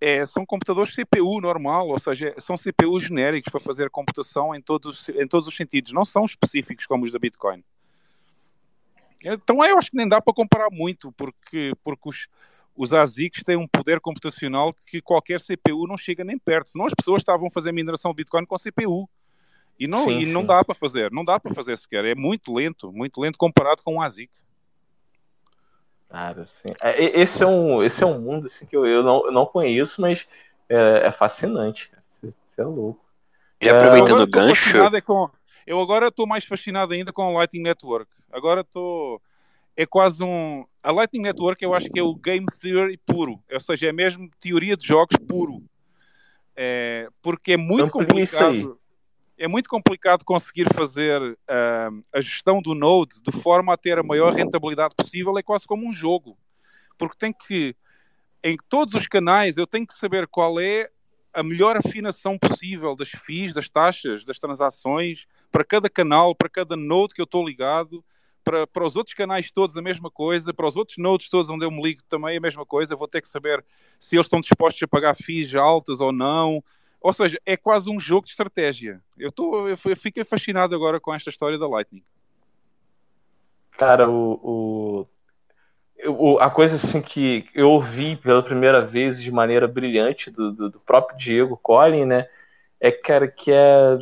é, 0.00 0.24
são 0.24 0.46
computadores 0.46 0.94
CPU 0.94 1.40
normal, 1.40 1.88
ou 1.88 1.98
seja, 1.98 2.34
são 2.38 2.56
CPUs 2.56 3.04
genéricos 3.04 3.50
para 3.50 3.60
fazer 3.60 3.90
computação 3.90 4.54
em 4.54 4.60
todos, 4.60 5.08
em 5.08 5.26
todos 5.26 5.48
os 5.48 5.56
sentidos, 5.56 5.92
não 5.92 6.04
são 6.04 6.24
específicos 6.24 6.86
como 6.86 7.04
os 7.04 7.10
da 7.10 7.18
Bitcoin. 7.18 7.64
Então 9.24 9.64
eu 9.64 9.76
acho 9.76 9.90
que 9.90 9.96
nem 9.96 10.08
dá 10.08 10.20
para 10.20 10.32
comparar 10.32 10.68
muito, 10.70 11.10
porque, 11.12 11.72
porque 11.82 12.08
os, 12.08 12.28
os 12.76 12.92
ASICs 12.92 13.42
têm 13.42 13.56
um 13.56 13.66
poder 13.66 14.00
computacional 14.00 14.72
que 14.86 15.02
qualquer 15.02 15.40
CPU 15.40 15.88
não 15.88 15.96
chega 15.96 16.22
nem 16.22 16.38
perto. 16.38 16.70
Senão 16.70 16.86
as 16.86 16.94
pessoas 16.94 17.22
estavam 17.22 17.48
a 17.48 17.50
fazer 17.50 17.72
mineração 17.72 18.12
de 18.12 18.16
Bitcoin 18.18 18.46
com 18.46 18.56
CPU. 18.56 19.10
E 19.78 19.86
não, 19.86 20.06
Sim, 20.06 20.20
e 20.20 20.26
não 20.26 20.40
sim. 20.42 20.46
dá 20.48 20.64
para 20.64 20.74
fazer, 20.74 21.10
não 21.10 21.24
dá 21.24 21.38
para 21.38 21.54
fazer 21.54 21.76
sequer. 21.76 22.04
É 22.04 22.14
muito 22.14 22.52
lento, 22.52 22.92
muito 22.92 23.20
lento 23.20 23.38
comparado 23.38 23.82
com 23.82 23.94
um 23.94 24.02
ASIC. 24.02 24.30
Cara, 26.08 26.42
assim, 26.42 26.74
é, 26.80 27.20
esse, 27.20 27.42
é 27.42 27.46
um, 27.46 27.82
esse 27.82 28.02
é 28.02 28.06
um 28.06 28.18
mundo 28.18 28.46
assim, 28.46 28.64
que 28.64 28.76
eu, 28.76 28.86
eu, 28.86 29.02
não, 29.02 29.26
eu 29.26 29.32
não 29.32 29.44
conheço, 29.44 30.00
mas 30.00 30.26
é, 30.68 31.06
é 31.06 31.12
fascinante. 31.12 31.90
Cara. 31.90 32.34
É 32.58 32.62
louco. 32.64 33.00
E 33.60 33.68
É, 33.68 33.70
Eu 33.70 33.76
aproveitando 33.76 34.08
agora 34.08 34.22
o 34.22 34.24
estou 34.24 34.42
gancho, 34.42 34.64
fascinado 34.64 34.96
é 34.96 35.00
com. 35.00 35.30
Eu 35.66 35.80
agora 35.80 36.08
estou 36.08 36.26
mais 36.26 36.44
fascinado 36.44 36.92
ainda 36.92 37.12
com 37.12 37.22
a 37.22 37.30
Lightning 37.30 37.62
Network. 37.62 38.10
Agora 38.32 38.62
estou. 38.62 39.20
É 39.76 39.84
quase 39.86 40.22
um. 40.24 40.64
A 40.82 40.90
Lightning 40.90 41.22
Network 41.22 41.62
eu 41.62 41.74
acho 41.74 41.90
que 41.90 41.98
é 41.98 42.02
o 42.02 42.14
game 42.14 42.46
theory 42.60 42.96
puro. 42.96 43.38
Ou 43.52 43.60
seja, 43.60 43.88
é 43.88 43.92
mesmo 43.92 44.30
teoria 44.40 44.76
de 44.76 44.86
jogos 44.86 45.16
puro. 45.28 45.62
É, 46.56 47.08
porque 47.22 47.52
é 47.52 47.56
muito 47.56 47.84
aí. 47.84 47.90
complicado. 47.90 48.77
É 49.38 49.46
muito 49.46 49.68
complicado 49.68 50.24
conseguir 50.24 50.66
fazer 50.74 51.38
ah, 51.48 51.90
a 52.12 52.20
gestão 52.20 52.60
do 52.60 52.74
Node 52.74 53.22
de 53.22 53.30
forma 53.30 53.72
a 53.72 53.76
ter 53.76 53.98
a 53.98 54.02
maior 54.02 54.32
rentabilidade 54.32 54.94
possível. 54.96 55.38
É 55.38 55.42
quase 55.42 55.66
como 55.66 55.88
um 55.88 55.92
jogo. 55.92 56.36
Porque 56.98 57.16
tem 57.16 57.32
que. 57.32 57.76
Em 58.42 58.56
todos 58.68 58.94
os 58.94 59.06
canais 59.06 59.56
eu 59.56 59.66
tenho 59.66 59.86
que 59.86 59.94
saber 59.94 60.26
qual 60.26 60.58
é 60.58 60.90
a 61.32 61.42
melhor 61.42 61.76
afinação 61.76 62.36
possível 62.36 62.96
das 62.96 63.10
FIIs, 63.10 63.52
das 63.52 63.68
taxas, 63.68 64.24
das 64.24 64.38
transações, 64.38 65.26
para 65.52 65.64
cada 65.64 65.88
canal, 65.88 66.34
para 66.34 66.48
cada 66.48 66.76
node 66.76 67.14
que 67.14 67.20
eu 67.20 67.24
estou 67.24 67.46
ligado, 67.46 68.04
para, 68.42 68.66
para 68.66 68.84
os 68.84 68.96
outros 68.96 69.14
canais 69.14 69.50
todos 69.52 69.76
a 69.76 69.82
mesma 69.82 70.10
coisa, 70.10 70.52
para 70.54 70.66
os 70.66 70.74
outros 70.74 70.98
nodes 70.98 71.28
todos 71.28 71.50
onde 71.50 71.64
eu 71.64 71.70
me 71.70 71.82
ligo 71.82 72.02
também 72.08 72.36
a 72.36 72.40
mesma 72.40 72.64
coisa, 72.64 72.96
vou 72.96 73.06
ter 73.06 73.20
que 73.20 73.28
saber 73.28 73.64
se 74.00 74.16
eles 74.16 74.26
estão 74.26 74.40
dispostos 74.40 74.82
a 74.82 74.88
pagar 74.88 75.14
FIIs 75.14 75.54
altas 75.54 76.00
ou 76.00 76.12
não. 76.12 76.62
Ou 77.00 77.12
seja, 77.12 77.38
é 77.46 77.56
quase 77.56 77.90
um 77.90 77.98
jogo 77.98 78.26
de 78.26 78.32
estratégia. 78.32 79.00
Eu, 79.16 79.28
estou, 79.28 79.68
eu 79.68 79.76
fiquei 79.76 80.24
fascinado 80.24 80.74
agora 80.74 80.98
com 81.00 81.14
esta 81.14 81.30
história 81.30 81.58
da 81.58 81.68
Lightning. 81.68 82.02
Cara, 83.78 84.10
o, 84.10 85.06
o, 86.04 86.34
o- 86.34 86.38
a 86.40 86.50
coisa 86.50 86.76
assim 86.76 87.00
que 87.00 87.48
eu 87.54 87.70
ouvi 87.70 88.16
pela 88.16 88.42
primeira 88.42 88.84
vez 88.84 89.20
de 89.20 89.30
maneira 89.30 89.68
brilhante 89.68 90.30
do, 90.30 90.52
do, 90.52 90.70
do 90.70 90.80
próprio 90.80 91.16
Diego 91.16 91.56
Collin, 91.56 92.04
né? 92.04 92.28
É, 92.80 92.90
cara, 92.90 93.28
que 93.28 93.52
é, 93.52 93.98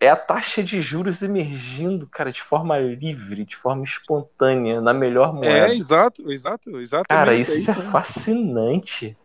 é 0.00 0.08
a 0.08 0.16
taxa 0.16 0.62
de 0.62 0.80
juros 0.80 1.22
emergindo, 1.22 2.06
cara, 2.06 2.30
de 2.30 2.42
forma 2.42 2.78
livre, 2.78 3.44
de 3.44 3.56
forma 3.56 3.84
espontânea, 3.84 4.80
na 4.80 4.94
melhor 4.94 5.32
moeda. 5.34 5.72
É, 5.72 5.74
exato, 5.74 6.30
exato, 6.30 6.80
exatamente. 6.80 7.08
Cara, 7.08 7.34
é 7.34 7.40
isso 7.40 7.52
isso 7.54 7.70
é 7.80 7.90
fascinante. 7.90 9.16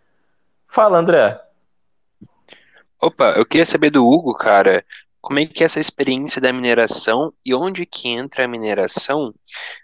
Fala, 0.68 0.98
André. 0.98 1.40
Opa, 3.04 3.34
eu 3.36 3.46
queria 3.46 3.66
saber 3.66 3.90
do 3.90 4.08
Hugo, 4.08 4.34
cara, 4.34 4.86
como 5.20 5.38
é 5.38 5.46
que 5.46 5.62
é 5.62 5.66
essa 5.66 5.78
experiência 5.78 6.40
da 6.40 6.54
mineração 6.54 7.34
e 7.46 7.54
onde 7.54 7.86
que 7.86 8.08
entra 8.08 8.46
a 8.46 8.48
mineração 8.48 9.34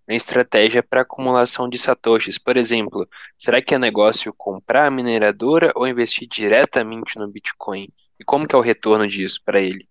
na 0.07 0.15
estratégia 0.15 0.81
para 0.81 1.01
acumulação 1.01 1.67
de 1.67 1.77
satoshis? 1.77 2.37
Por 2.37 2.55
exemplo, 2.55 3.05
será 3.37 3.61
que 3.61 3.75
é 3.75 3.77
negócio 3.77 4.33
comprar 4.37 4.87
a 4.87 4.91
mineradora 4.91 5.69
ou 5.75 5.85
investir 5.85 6.29
diretamente 6.29 7.19
no 7.19 7.27
Bitcoin? 7.27 7.89
E 8.17 8.23
como 8.23 8.47
que 8.47 8.55
é 8.55 8.57
o 8.57 8.61
retorno 8.61 9.05
disso 9.05 9.41
para 9.43 9.59
ele? 9.59 9.85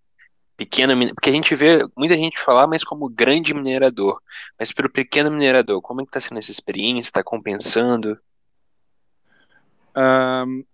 Pequeno, 0.57 0.95
porque 1.15 1.29
a 1.29 1.33
gente 1.35 1.55
vê 1.55 1.81
muita 1.95 2.17
gente 2.17 2.39
falar, 2.39 2.67
mas 2.67 2.83
como 2.83 3.11
grande 3.11 3.53
minerador. 3.53 4.23
Mas 4.59 4.73
para 4.73 4.87
o 4.87 4.91
pequeno 4.91 5.31
minerador, 5.31 5.83
como 5.83 6.01
é 6.01 6.05
que 6.05 6.09
está 6.09 6.21
sendo 6.21 6.39
essa 6.39 6.51
experiência? 6.51 7.11
Está 7.11 7.23
compensando? 7.23 8.19
Um, 9.95 10.65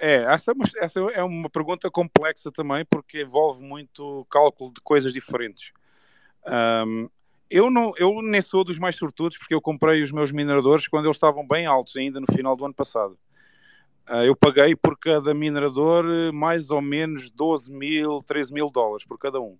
é, 0.00 0.24
essa, 0.24 0.52
é 0.52 0.84
essa 0.84 1.00
é 1.00 1.22
uma 1.22 1.50
pergunta 1.50 1.90
complexa 1.90 2.50
também, 2.50 2.84
porque 2.84 3.22
envolve 3.22 3.62
muito 3.62 4.26
cálculo 4.30 4.72
de 4.72 4.80
coisas 4.80 5.12
diferentes. 5.12 5.72
Um, 6.86 7.08
eu, 7.50 7.70
não, 7.70 7.92
eu 7.98 8.22
nem 8.22 8.40
sou 8.40 8.64
dos 8.64 8.78
mais 8.78 8.96
sortudos, 8.96 9.36
porque 9.36 9.54
eu 9.54 9.60
comprei 9.60 10.02
os 10.02 10.10
meus 10.10 10.32
mineradores 10.32 10.88
quando 10.88 11.04
eles 11.04 11.16
estavam 11.16 11.46
bem 11.46 11.66
altos, 11.66 11.96
ainda 11.96 12.18
no 12.18 12.26
final 12.32 12.56
do 12.56 12.64
ano 12.64 12.74
passado. 12.74 13.18
Uh, 14.08 14.24
eu 14.24 14.34
paguei 14.34 14.74
por 14.74 14.98
cada 14.98 15.34
minerador 15.34 16.04
mais 16.32 16.70
ou 16.70 16.80
menos 16.80 17.30
12 17.30 17.70
mil, 17.70 18.22
13 18.26 18.52
mil 18.52 18.70
dólares 18.70 19.04
por 19.04 19.18
cada 19.18 19.40
um. 19.40 19.58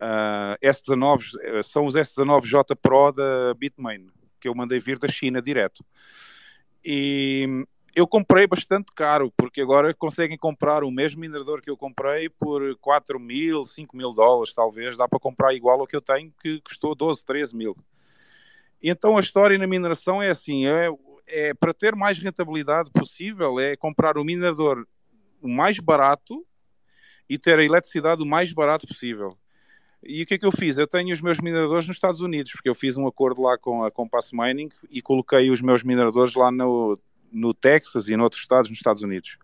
Uh, 0.00 0.58
S19 0.62 1.62
são 1.62 1.86
os 1.86 1.94
S19J 1.94 2.76
Pro 2.76 3.12
da 3.12 3.54
Bitmain, 3.54 4.08
que 4.38 4.46
eu 4.46 4.54
mandei 4.54 4.78
vir 4.78 4.98
da 4.98 5.08
China 5.08 5.40
direto. 5.40 5.84
E 6.84 7.64
eu 7.94 8.06
comprei 8.08 8.46
bastante 8.46 8.92
caro, 8.92 9.32
porque 9.36 9.60
agora 9.60 9.94
conseguem 9.94 10.36
comprar 10.36 10.82
o 10.82 10.90
mesmo 10.90 11.20
minerador 11.20 11.62
que 11.62 11.70
eu 11.70 11.76
comprei 11.76 12.28
por 12.28 12.76
4 12.78 13.20
mil, 13.20 13.64
5 13.64 13.96
mil 13.96 14.12
dólares, 14.12 14.52
talvez. 14.52 14.96
Dá 14.96 15.08
para 15.08 15.20
comprar 15.20 15.54
igual 15.54 15.80
ao 15.80 15.86
que 15.86 15.94
eu 15.94 16.00
tenho, 16.00 16.32
que 16.42 16.60
custou 16.60 16.94
12, 16.94 17.24
13 17.24 17.56
mil. 17.56 17.76
Então 18.82 19.16
a 19.16 19.20
história 19.20 19.56
na 19.56 19.66
mineração 19.66 20.20
é 20.20 20.30
assim: 20.30 20.66
é, 20.66 20.88
é 21.28 21.54
para 21.54 21.72
ter 21.72 21.94
mais 21.94 22.18
rentabilidade 22.18 22.90
possível, 22.90 23.60
é 23.60 23.76
comprar 23.76 24.18
o 24.18 24.24
minerador 24.24 24.86
o 25.40 25.48
mais 25.48 25.78
barato 25.78 26.44
e 27.28 27.38
ter 27.38 27.58
a 27.58 27.64
eletricidade 27.64 28.22
o 28.22 28.26
mais 28.26 28.52
barato 28.52 28.86
possível. 28.86 29.38
E 30.02 30.22
o 30.22 30.26
que 30.26 30.34
é 30.34 30.38
que 30.38 30.44
eu 30.44 30.52
fiz? 30.52 30.76
Eu 30.76 30.86
tenho 30.86 31.12
os 31.14 31.22
meus 31.22 31.38
mineradores 31.38 31.86
nos 31.86 31.96
Estados 31.96 32.20
Unidos, 32.20 32.52
porque 32.52 32.68
eu 32.68 32.74
fiz 32.74 32.96
um 32.96 33.06
acordo 33.06 33.40
lá 33.42 33.56
com 33.56 33.84
a 33.84 33.90
Compass 33.90 34.32
Mining 34.32 34.68
e 34.90 35.00
coloquei 35.00 35.50
os 35.50 35.62
meus 35.62 35.82
mineradores 35.82 36.34
lá 36.34 36.50
no 36.50 36.98
no 37.34 37.52
Texas 37.52 38.08
e 38.08 38.14
em 38.14 38.20
outros 38.20 38.42
estados 38.42 38.70
nos 38.70 38.78
Estados 38.78 39.02
Unidos. 39.02 39.38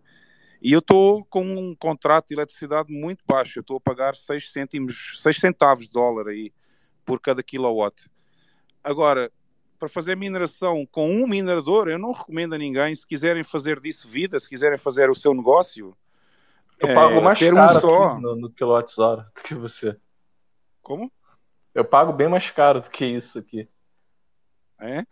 E 0.62 0.72
eu 0.72 0.80
estou 0.80 1.24
com 1.24 1.42
um 1.42 1.74
contrato 1.74 2.28
de 2.28 2.34
eletricidade 2.34 2.92
muito 2.92 3.24
baixo. 3.26 3.58
Eu 3.58 3.62
estou 3.62 3.78
a 3.78 3.80
pagar 3.80 4.14
6 4.14 4.52
cêntimos, 4.52 5.14
6 5.18 5.36
centavos 5.36 5.86
de 5.86 5.90
dólar 5.90 6.28
aí 6.28 6.52
por 7.04 7.18
cada 7.20 7.42
kilowatt. 7.42 8.08
Agora, 8.84 9.30
para 9.78 9.88
fazer 9.88 10.14
mineração 10.14 10.86
com 10.90 11.10
um 11.10 11.26
minerador, 11.26 11.88
eu 11.88 11.98
não 11.98 12.12
recomendo 12.12 12.54
a 12.54 12.58
ninguém, 12.58 12.94
se 12.94 13.06
quiserem 13.06 13.42
fazer 13.42 13.80
disso 13.80 14.08
vida, 14.08 14.38
se 14.38 14.48
quiserem 14.48 14.76
fazer 14.76 15.08
o 15.08 15.14
seu 15.14 15.32
negócio, 15.32 15.96
eu 16.78 16.88
é, 16.88 16.94
pago 16.94 17.20
mais 17.20 17.38
ter 17.38 17.54
caro 17.54 17.76
um 17.76 17.80
só. 17.80 18.18
no, 18.18 18.36
no 18.36 18.50
quilowatt-hora 18.50 19.30
do 19.34 19.42
que 19.42 19.54
você. 19.54 19.96
Como? 20.82 21.10
Eu 21.74 21.84
pago 21.84 22.12
bem 22.12 22.28
mais 22.28 22.50
caro 22.50 22.82
do 22.82 22.90
que 22.90 23.04
isso 23.04 23.38
aqui. 23.38 23.68
É? 24.80 24.98
é. 24.98 25.04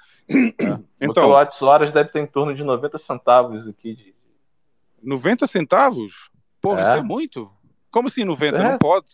Então, 1.00 1.24
o 1.24 1.26
quilowatt-horas 1.26 1.92
deve 1.92 2.10
ter 2.10 2.20
em 2.20 2.26
torno 2.26 2.54
de 2.54 2.64
90 2.64 2.98
centavos 2.98 3.68
aqui. 3.68 3.94
De... 3.94 4.14
90 5.02 5.46
centavos? 5.46 6.30
Porra, 6.60 6.80
é. 6.80 6.82
isso 6.84 6.96
é 6.96 7.02
muito. 7.02 7.50
Como 7.90 8.08
assim 8.08 8.24
90? 8.24 8.56
É. 8.56 8.62
Não 8.62 8.78
pode. 8.78 9.06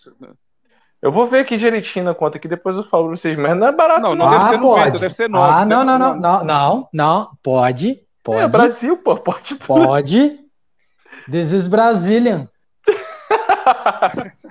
Eu 1.03 1.13
vou 1.13 1.27
ver 1.27 1.41
aqui 1.41 1.57
direitinho 1.57 2.07
na 2.07 2.15
conta 2.15 2.39
que 2.39 2.49
depois 2.49 2.77
eu 2.77 2.85
falo 2.85 3.09
pra 3.09 3.17
vocês, 3.17 3.37
mas 3.37 3.57
não 3.57 3.67
é 3.67 3.73
barato. 3.73 4.01
Não, 4.01 4.15
não, 4.15 4.25
não. 4.25 4.31
deve 4.31 4.45
ah, 4.45 4.49
ser 4.49 4.59
90, 4.59 4.85
pode. 4.85 5.01
deve 5.01 5.15
ser 5.15 5.29
9. 5.29 5.53
Ah, 5.53 5.67
não, 5.67 5.85
não, 5.85 5.99
não, 5.99 6.17
não, 6.17 6.45
não, 6.45 6.89
não, 6.93 7.31
pode, 7.43 8.01
pode. 8.23 8.41
É, 8.41 8.49
Brasil, 8.49 8.97
pô, 8.97 9.17
pode. 9.17 9.55
Pode. 9.57 10.41
This 11.31 11.53
is 11.53 11.67
Brazilian. 11.67 12.49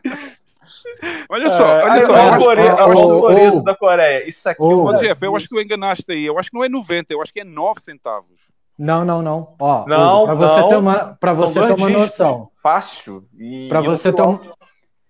Olha 1.30 1.52
só, 1.52 1.68
é, 1.68 1.84
olha 1.84 2.06
só. 2.06 2.14
A 2.14 2.38
Coreia, 2.38 3.62
da 3.62 3.76
Coreia. 3.76 4.30
Isso 4.30 4.48
aqui. 4.48 4.62
Oh, 4.62 4.92
é 4.92 5.00
Jeff, 5.00 5.24
eu 5.24 5.36
acho 5.36 5.48
que 5.48 5.56
tu 5.56 5.62
enganaste 5.62 6.12
aí. 6.12 6.26
Eu 6.26 6.38
acho 6.38 6.50
que 6.50 6.58
não 6.58 6.64
é 6.64 6.70
90, 6.70 7.14
eu 7.14 7.22
acho 7.22 7.34
que 7.34 7.40
é 7.40 7.44
9 7.44 7.82
centavos. 7.82 8.40
Não, 8.78 9.06
não, 9.06 9.22
não. 9.22 9.56
Ó, 9.60 9.86
não, 9.88 10.26
para 10.26 10.36
você 10.36 10.68
ter 10.68 10.78
uma, 10.78 11.18
para 11.20 11.34
você 11.34 11.66
ter 11.66 11.74
uma 11.74 11.90
noção. 11.90 12.50
Fácil. 12.62 13.28
Para 13.70 13.82
você 13.82 14.12
ter 14.12 14.24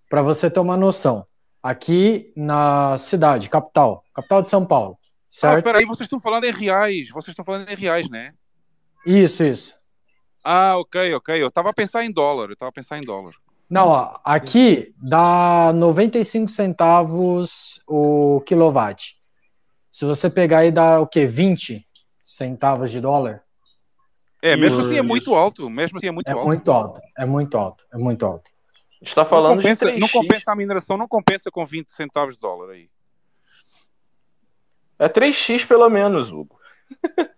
para 0.10 0.22
você 0.22 0.50
ter 0.50 0.60
uma 0.60 0.78
noção. 0.78 1.26
Aqui 1.62 2.32
na 2.36 2.98
cidade, 2.98 3.50
capital, 3.50 4.04
capital 4.14 4.42
de 4.42 4.50
São 4.50 4.66
Paulo. 4.66 4.98
Certo? 5.30 5.58
Ah, 5.58 5.64
peraí, 5.64 5.86
vocês 5.86 6.06
estão 6.06 6.20
falando 6.20 6.44
em 6.44 6.52
reais. 6.52 7.10
Vocês 7.10 7.30
estão 7.30 7.44
falando 7.44 7.68
em 7.68 7.76
reais, 7.76 8.08
né? 8.08 8.34
Isso, 9.04 9.44
isso. 9.44 9.76
Ah, 10.44 10.78
ok, 10.78 11.14
ok. 11.16 11.42
Eu 11.42 11.50
tava 11.50 11.72
a 11.72 11.74
pensar 11.74 12.04
em 12.04 12.12
dólar. 12.12 12.50
Eu 12.50 12.56
tava 12.56 12.70
a 12.70 12.74
pensar 12.74 13.00
em 13.00 13.02
dólar. 13.02 13.34
Não, 13.74 13.88
ó, 13.88 14.20
aqui 14.24 14.94
dá 15.02 15.74
95 15.74 16.48
centavos 16.48 17.82
o 17.88 18.40
quilowatt. 18.46 19.18
Se 19.92 20.06
você 20.06 20.30
pegar 20.30 20.64
e 20.64 20.72
dá 20.72 21.00
o 21.00 21.08
quê? 21.08 21.26
20 21.26 21.84
centavos 22.24 22.92
de 22.92 23.02
dólar? 23.02 23.42
É, 24.44 24.56
mesmo 24.56 24.80
assim 24.80 25.00
é 25.00 25.02
muito 25.02 25.34
alto. 25.34 25.68
Mesmo 25.72 25.98
assim 25.98 26.06
é 26.06 26.12
muito 26.12 26.28
é 26.28 26.34
alto. 26.34 26.46
Muito 26.46 26.72
alto. 26.72 27.02
É 27.18 27.26
muito 27.26 27.58
alto. 27.58 27.84
É 27.92 27.98
muito 27.98 28.24
alto. 28.28 28.52
está 29.02 29.26
falando 29.26 29.56
não 29.56 29.64
compensa, 29.64 29.92
de 29.92 30.00
não 30.00 30.08
compensa 30.08 30.52
a 30.52 30.56
mineração, 30.56 30.96
não 30.96 31.08
compensa 31.08 31.50
com 31.50 31.66
20 31.66 31.92
centavos 31.94 32.36
de 32.36 32.42
dólar 32.42 32.74
aí. 32.74 32.92
É 35.00 35.10
3x 35.10 35.66
pelo 35.66 35.90
menos, 35.90 36.32
Hugo. 36.32 36.60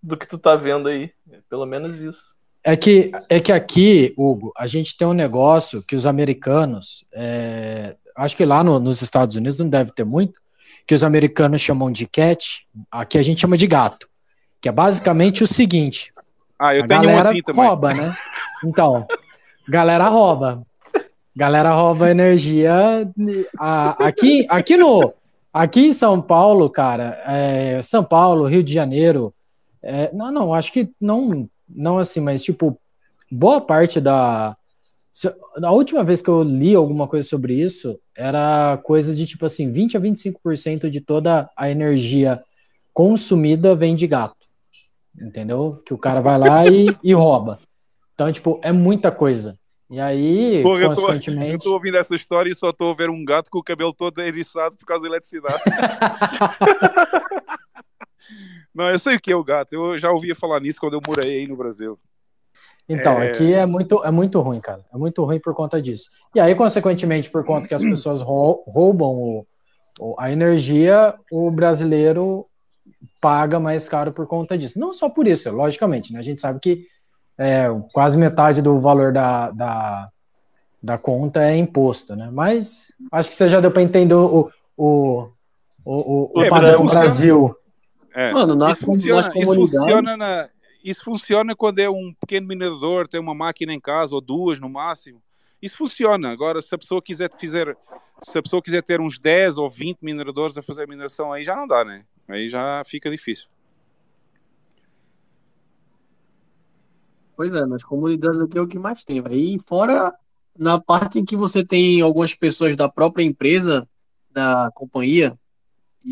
Do 0.00 0.16
que 0.16 0.26
tu 0.26 0.38
tá 0.38 0.54
vendo 0.54 0.86
aí. 0.86 1.12
É 1.32 1.40
pelo 1.50 1.66
menos 1.66 1.98
isso. 1.98 2.33
É 2.66 2.76
que, 2.76 3.12
é 3.28 3.38
que 3.40 3.52
aqui, 3.52 4.14
Hugo, 4.16 4.50
a 4.56 4.66
gente 4.66 4.96
tem 4.96 5.06
um 5.06 5.12
negócio 5.12 5.82
que 5.82 5.94
os 5.94 6.06
americanos, 6.06 7.04
é, 7.12 7.94
acho 8.16 8.34
que 8.34 8.44
lá 8.46 8.64
no, 8.64 8.80
nos 8.80 9.02
Estados 9.02 9.36
Unidos 9.36 9.58
não 9.58 9.68
deve 9.68 9.92
ter 9.92 10.04
muito, 10.04 10.40
que 10.86 10.94
os 10.94 11.04
americanos 11.04 11.60
chamam 11.60 11.92
de 11.92 12.06
cat, 12.06 12.66
aqui 12.90 13.18
a 13.18 13.22
gente 13.22 13.40
chama 13.40 13.58
de 13.58 13.66
gato, 13.66 14.08
que 14.62 14.68
é 14.68 14.72
basicamente 14.72 15.44
o 15.44 15.46
seguinte. 15.46 16.10
Ah, 16.58 16.74
eu 16.74 16.86
tenho 16.86 17.02
galera 17.02 17.28
um 17.28 17.30
assim 17.32 17.42
também. 17.42 17.66
rouba, 17.66 17.92
né? 17.92 18.16
Então, 18.64 19.06
galera 19.68 20.08
rouba. 20.08 20.62
Galera 21.36 21.70
rouba 21.70 22.10
energia. 22.10 23.06
A, 23.58 24.06
aqui, 24.06 24.46
aqui 24.48 24.76
no, 24.78 25.12
aqui 25.52 25.88
em 25.88 25.92
São 25.92 26.18
Paulo, 26.22 26.70
cara, 26.70 27.20
é, 27.26 27.82
São 27.82 28.02
Paulo, 28.02 28.46
Rio 28.46 28.62
de 28.62 28.72
Janeiro, 28.72 29.34
é, 29.82 30.10
não, 30.14 30.32
não, 30.32 30.54
acho 30.54 30.72
que 30.72 30.88
não 30.98 31.46
não 31.68 31.98
assim, 31.98 32.20
mas 32.20 32.42
tipo, 32.42 32.78
boa 33.30 33.60
parte 33.60 34.00
da. 34.00 34.56
A 35.62 35.70
última 35.70 36.02
vez 36.02 36.20
que 36.20 36.28
eu 36.28 36.42
li 36.42 36.74
alguma 36.74 37.06
coisa 37.06 37.28
sobre 37.28 37.54
isso, 37.54 38.00
era 38.16 38.80
coisa 38.82 39.14
de 39.14 39.26
tipo 39.26 39.46
assim, 39.46 39.70
20 39.70 39.96
a 39.96 40.00
25% 40.00 40.90
de 40.90 41.00
toda 41.00 41.48
a 41.56 41.70
energia 41.70 42.42
consumida 42.92 43.76
vem 43.76 43.94
de 43.94 44.08
gato. 44.08 44.44
Entendeu? 45.16 45.80
Que 45.86 45.94
o 45.94 45.98
cara 45.98 46.20
vai 46.20 46.36
lá 46.36 46.66
e, 46.66 46.88
e 47.02 47.14
rouba. 47.14 47.60
Então, 48.14 48.32
tipo, 48.32 48.60
é 48.62 48.72
muita 48.72 49.12
coisa. 49.12 49.56
E 49.88 50.00
aí, 50.00 50.62
Pô, 50.62 50.78
eu, 50.78 50.92
tô, 50.92 51.12
eu 51.12 51.58
tô 51.58 51.74
ouvindo 51.74 51.96
essa 51.96 52.16
história 52.16 52.50
e 52.50 52.56
só 52.56 52.72
tô 52.72 52.92
vendo 52.94 53.12
um 53.12 53.24
gato 53.24 53.50
com 53.50 53.58
o 53.58 53.62
cabelo 53.62 53.92
todo 53.92 54.20
eriçado 54.20 54.76
por 54.76 54.86
causa 54.86 55.02
da 55.02 55.08
eletricidade. 55.08 55.62
Não, 58.74 58.90
eu 58.90 58.98
sei 58.98 59.16
o 59.16 59.20
que 59.20 59.32
é 59.32 59.36
o 59.36 59.44
gato. 59.44 59.72
Eu 59.72 59.96
já 59.98 60.10
ouvia 60.10 60.34
falar 60.34 60.60
nisso 60.60 60.80
quando 60.80 60.94
eu 60.94 61.00
morei 61.06 61.38
aí 61.38 61.46
no 61.46 61.56
Brasil. 61.56 61.98
Então, 62.88 63.14
é... 63.14 63.30
aqui 63.30 63.52
é 63.52 63.64
muito, 63.64 64.04
é 64.04 64.10
muito 64.10 64.40
ruim, 64.40 64.60
cara. 64.60 64.84
É 64.92 64.96
muito 64.96 65.24
ruim 65.24 65.38
por 65.38 65.54
conta 65.54 65.80
disso. 65.80 66.10
E 66.34 66.40
aí, 66.40 66.54
consequentemente, 66.54 67.30
por 67.30 67.44
conta 67.44 67.68
que 67.68 67.74
as 67.74 67.82
pessoas 67.82 68.20
roubam 68.20 69.14
o, 69.14 69.46
o, 70.00 70.14
a 70.18 70.30
energia, 70.30 71.14
o 71.30 71.50
brasileiro 71.50 72.46
paga 73.20 73.58
mais 73.58 73.88
caro 73.88 74.12
por 74.12 74.26
conta 74.26 74.58
disso. 74.58 74.78
Não 74.78 74.92
só 74.92 75.08
por 75.08 75.26
isso, 75.26 75.50
logicamente, 75.50 76.12
né? 76.12 76.18
A 76.18 76.22
gente 76.22 76.40
sabe 76.40 76.60
que 76.60 76.82
é, 77.38 77.66
quase 77.92 78.18
metade 78.18 78.60
do 78.60 78.78
valor 78.80 79.12
da, 79.12 79.50
da, 79.50 80.08
da 80.82 80.98
conta 80.98 81.42
é 81.42 81.56
imposto, 81.56 82.14
né? 82.14 82.28
Mas 82.30 82.92
acho 83.10 83.30
que 83.30 83.34
você 83.34 83.48
já 83.48 83.60
deu 83.60 83.70
para 83.70 83.82
entender 83.82 84.14
o, 84.14 84.50
o, 84.76 85.28
o, 85.84 86.38
o, 86.38 86.42
é, 86.42 86.48
padrão 86.48 86.84
Brasil. 86.84 87.56
É. 88.14 88.32
Mano, 88.32 88.54
nós, 88.54 88.74
isso 88.74 88.86
funciona, 88.86 89.20
nós 89.20 89.36
isso 89.36 89.54
funciona 89.54 90.16
na, 90.16 90.48
isso 90.84 91.02
funciona 91.02 91.56
quando 91.56 91.80
é 91.80 91.90
um 91.90 92.14
pequeno 92.20 92.46
minerador, 92.46 93.08
tem 93.08 93.18
uma 93.18 93.34
máquina 93.34 93.72
em 93.72 93.80
casa 93.80 94.14
ou 94.14 94.20
duas 94.20 94.60
no 94.60 94.68
máximo. 94.68 95.20
Isso 95.60 95.76
funciona. 95.78 96.30
Agora, 96.30 96.60
se 96.62 96.74
a 96.74 96.78
pessoa 96.78 97.02
quiser 97.02 97.30
fizer, 97.38 97.74
se 98.22 98.38
a 98.38 98.42
pessoa 98.42 98.62
quiser 98.62 98.82
ter 98.82 99.00
uns 99.00 99.18
10 99.18 99.56
ou 99.58 99.68
20 99.68 99.98
mineradores 100.02 100.56
a 100.56 100.62
fazer 100.62 100.86
mineração, 100.86 101.32
aí 101.32 101.42
já 101.42 101.56
não 101.56 101.66
dá, 101.66 101.84
né? 101.84 102.04
Aí 102.28 102.48
já 102.48 102.82
fica 102.86 103.10
difícil. 103.10 103.48
Pois 107.34 107.52
é, 107.52 107.66
nas 107.66 107.82
comunidades 107.82 108.40
aqui 108.40 108.58
é 108.58 108.60
o 108.60 108.68
que 108.68 108.78
mais 108.78 109.04
tem. 109.04 109.22
Aí 109.26 109.58
fora 109.66 110.14
na 110.56 110.78
parte 110.78 111.18
em 111.18 111.24
que 111.24 111.34
você 111.34 111.64
tem 111.64 112.00
algumas 112.00 112.34
pessoas 112.34 112.76
da 112.76 112.88
própria 112.88 113.24
empresa, 113.24 113.88
da 114.30 114.70
companhia 114.72 115.36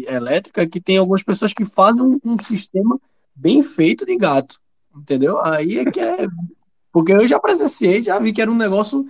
elétrica, 0.06 0.66
que 0.66 0.81
tem 0.81 0.98
algumas 0.98 1.23
pessoas 1.23 1.52
que 1.52 1.64
fazem 1.64 2.02
um, 2.02 2.19
um 2.24 2.39
sistema 2.39 2.98
bem 3.35 3.62
feito 3.62 4.05
de 4.06 4.16
gato, 4.16 4.56
entendeu? 4.97 5.43
Aí 5.44 5.78
é 5.78 5.90
que 5.90 6.01
é. 6.01 6.27
Porque 6.93 7.12
eu 7.12 7.27
já 7.27 7.40
presenciei, 7.40 8.02
já 8.02 8.19
vi 8.19 8.35
que 8.35 8.43
era 8.43 8.51
um 8.51 8.56
negócio. 8.56 9.06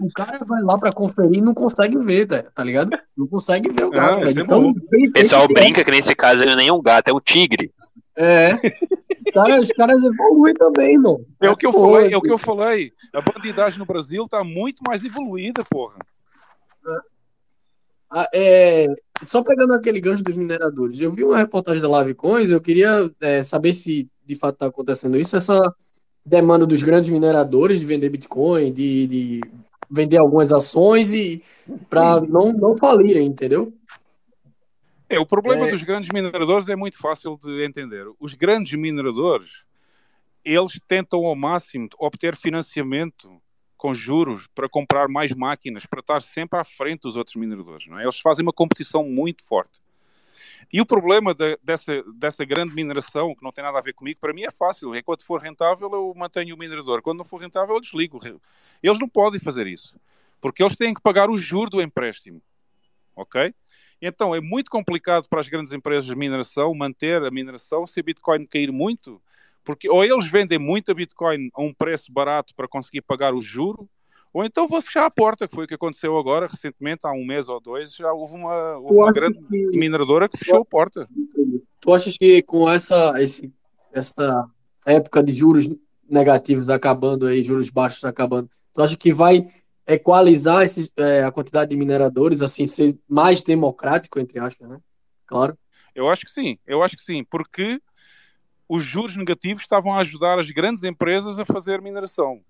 O 0.00 0.08
cara 0.12 0.44
vai 0.44 0.60
lá 0.62 0.76
para 0.76 0.92
conferir 0.92 1.38
e 1.38 1.44
não 1.44 1.54
consegue 1.54 1.96
ver, 1.98 2.26
tá, 2.26 2.42
tá 2.42 2.64
ligado? 2.64 2.90
Não 3.16 3.28
consegue 3.28 3.70
ver 3.70 3.84
o 3.84 3.90
gato. 3.90 4.14
Ah, 4.14 4.16
velho. 4.16 4.30
isso 4.30 4.40
é 4.40 4.42
então, 4.42 4.68
O 4.68 5.12
pessoal 5.12 5.46
que 5.46 5.56
é. 5.56 5.62
brinca 5.62 5.84
que 5.84 5.90
nesse 5.92 6.12
caso 6.14 6.42
ele 6.42 6.56
nem 6.56 6.68
é 6.68 6.72
um 6.72 6.82
gato, 6.82 7.08
é 7.08 7.14
um 7.14 7.20
tigre. 7.20 7.72
É. 8.18 8.54
Os 8.54 9.32
caras, 9.32 9.62
os 9.62 9.72
caras 9.72 10.02
evoluem 10.02 10.54
também, 10.54 10.94
irmão. 10.94 11.24
É 11.40 11.48
o 11.48 11.56
que 11.56 11.66
eu 11.66 11.72
Porra, 11.72 11.92
falei, 11.92 12.12
é 12.12 12.16
o 12.16 12.20
que 12.20 12.32
eu 12.32 12.38
falei. 12.38 12.92
A 13.14 13.20
bandidagem 13.20 13.78
no 13.78 13.86
Brasil 13.86 14.24
está 14.24 14.42
muito 14.42 14.82
mais 14.86 15.04
evoluída, 15.04 15.64
porra. 15.70 15.94
Ah, 16.84 17.00
é, 18.32 18.86
só 19.22 19.42
pegando 19.42 19.74
aquele 19.74 20.00
gancho 20.00 20.22
dos 20.22 20.36
mineradores, 20.36 21.00
eu 21.00 21.12
vi 21.12 21.24
uma 21.24 21.38
reportagem 21.38 21.82
da 21.82 22.00
Livecoins, 22.00 22.50
eu 22.50 22.60
queria 22.60 23.10
é, 23.20 23.42
saber 23.42 23.74
se 23.74 24.08
de 24.24 24.34
fato 24.36 24.54
está 24.54 24.66
acontecendo 24.66 25.16
isso, 25.18 25.36
essa 25.36 25.74
demanda 26.24 26.66
dos 26.66 26.82
grandes 26.82 27.10
mineradores 27.10 27.80
de 27.80 27.86
vender 27.86 28.08
Bitcoin, 28.08 28.72
de, 28.72 29.06
de 29.06 29.40
vender 29.90 30.16
algumas 30.16 30.50
ações 30.50 31.12
e 31.12 31.42
para 31.90 32.20
não, 32.22 32.52
não 32.52 32.76
falirem, 32.76 33.26
entendeu? 33.26 33.72
É, 35.08 35.18
o 35.18 35.26
problema 35.26 35.68
É. 35.68 35.70
dos 35.70 35.82
grandes 35.82 36.10
mineradores 36.10 36.68
é 36.68 36.74
muito 36.74 36.98
fácil 36.98 37.38
de 37.42 37.64
entender. 37.64 38.06
Os 38.18 38.32
grandes 38.32 38.78
mineradores, 38.78 39.64
eles 40.44 40.80
tentam 40.88 41.26
ao 41.26 41.36
máximo 41.36 41.88
obter 41.98 42.34
financiamento 42.36 43.30
com 43.76 43.92
juros 43.92 44.46
para 44.54 44.68
comprar 44.68 45.08
mais 45.08 45.34
máquinas, 45.34 45.86
para 45.86 46.00
estar 46.00 46.22
sempre 46.22 46.58
à 46.58 46.64
frente 46.64 47.02
dos 47.02 47.16
outros 47.16 47.36
mineradores. 47.36 47.86
Não 47.86 47.98
é? 47.98 48.02
Eles 48.02 48.20
fazem 48.20 48.42
uma 48.42 48.52
competição 48.52 49.04
muito 49.04 49.44
forte. 49.44 49.82
E 50.72 50.80
o 50.80 50.86
problema 50.86 51.34
da- 51.34 51.56
dessa, 51.62 52.02
dessa 52.14 52.44
grande 52.44 52.74
mineração, 52.74 53.34
que 53.34 53.42
não 53.42 53.52
tem 53.52 53.62
nada 53.62 53.78
a 53.78 53.82
ver 53.82 53.92
comigo, 53.92 54.18
para 54.20 54.32
mim 54.32 54.42
é 54.44 54.50
fácil. 54.50 54.94
Enquanto 54.96 55.24
for 55.24 55.40
rentável, 55.40 55.90
eu 55.92 56.12
mantenho 56.16 56.54
o 56.54 56.58
minerador. 56.58 57.02
Quando 57.02 57.18
não 57.18 57.24
for 57.24 57.40
rentável, 57.40 57.74
eu 57.74 57.80
desligo. 57.80 58.18
Eles 58.82 58.98
não 58.98 59.08
podem 59.08 59.38
fazer 59.40 59.66
isso. 59.66 59.96
Porque 60.40 60.62
eles 60.62 60.76
têm 60.76 60.94
que 60.94 61.00
pagar 61.00 61.30
o 61.30 61.36
juro 61.36 61.70
do 61.70 61.82
empréstimo. 61.82 62.40
Ok? 63.16 63.54
Então 64.02 64.34
é 64.34 64.40
muito 64.40 64.70
complicado 64.70 65.28
para 65.28 65.40
as 65.40 65.48
grandes 65.48 65.72
empresas 65.72 66.04
de 66.04 66.14
mineração 66.14 66.74
manter 66.74 67.22
a 67.22 67.30
mineração 67.30 67.86
se 67.86 68.00
a 68.00 68.02
Bitcoin 68.02 68.44
cair 68.44 68.72
muito, 68.72 69.22
porque 69.64 69.88
ou 69.88 70.04
eles 70.04 70.26
vendem 70.26 70.58
muita 70.58 70.94
Bitcoin 70.94 71.50
a 71.54 71.62
um 71.62 71.72
preço 71.72 72.12
barato 72.12 72.54
para 72.54 72.68
conseguir 72.68 73.02
pagar 73.02 73.34
o 73.34 73.40
juro, 73.40 73.88
ou 74.32 74.44
então 74.44 74.66
vou 74.66 74.80
fechar 74.80 75.06
a 75.06 75.10
porta, 75.10 75.46
que 75.46 75.54
foi 75.54 75.64
o 75.64 75.68
que 75.68 75.74
aconteceu 75.74 76.18
agora, 76.18 76.48
recentemente, 76.48 77.06
há 77.06 77.12
um 77.12 77.24
mês 77.24 77.48
ou 77.48 77.60
dois, 77.60 77.94
já 77.94 78.12
houve 78.12 78.34
uma, 78.34 78.76
houve 78.78 78.96
uma 78.96 79.12
grande 79.12 79.38
que- 79.38 79.78
mineradora 79.78 80.28
que 80.28 80.36
fechou 80.36 80.60
a 80.60 80.64
porta. 80.64 81.08
Tu 81.80 81.94
achas 81.94 82.16
que 82.16 82.42
com 82.42 82.68
essa, 82.68 83.22
esse, 83.22 83.52
essa 83.92 84.50
época 84.84 85.22
de 85.22 85.32
juros 85.32 85.68
negativos 86.10 86.68
acabando 86.68 87.26
aí, 87.26 87.44
juros 87.44 87.70
baixos 87.70 88.04
acabando, 88.04 88.50
tu 88.72 88.82
acha 88.82 88.96
que 88.96 89.12
vai 89.12 89.46
equalizar 89.86 90.62
esse, 90.62 90.90
é, 90.96 91.22
a 91.22 91.30
quantidade 91.30 91.70
de 91.70 91.76
mineradores, 91.76 92.42
assim, 92.42 92.66
ser 92.66 92.98
mais 93.08 93.42
democrático, 93.42 94.18
entre 94.18 94.40
aspas, 94.40 94.68
né? 94.68 94.78
Claro. 95.26 95.56
Eu 95.94 96.08
acho 96.08 96.22
que 96.26 96.32
sim, 96.32 96.58
eu 96.66 96.82
acho 96.82 96.96
que 96.96 97.02
sim, 97.04 97.22
porque 97.22 97.80
os 98.68 98.82
juros 98.84 99.16
negativos 99.16 99.62
estavam 99.62 99.94
a 99.94 100.00
ajudar 100.00 100.38
as 100.38 100.50
grandes 100.50 100.84
empresas 100.84 101.38
a 101.38 101.44
fazer 101.44 101.80
mineração. 101.80 102.40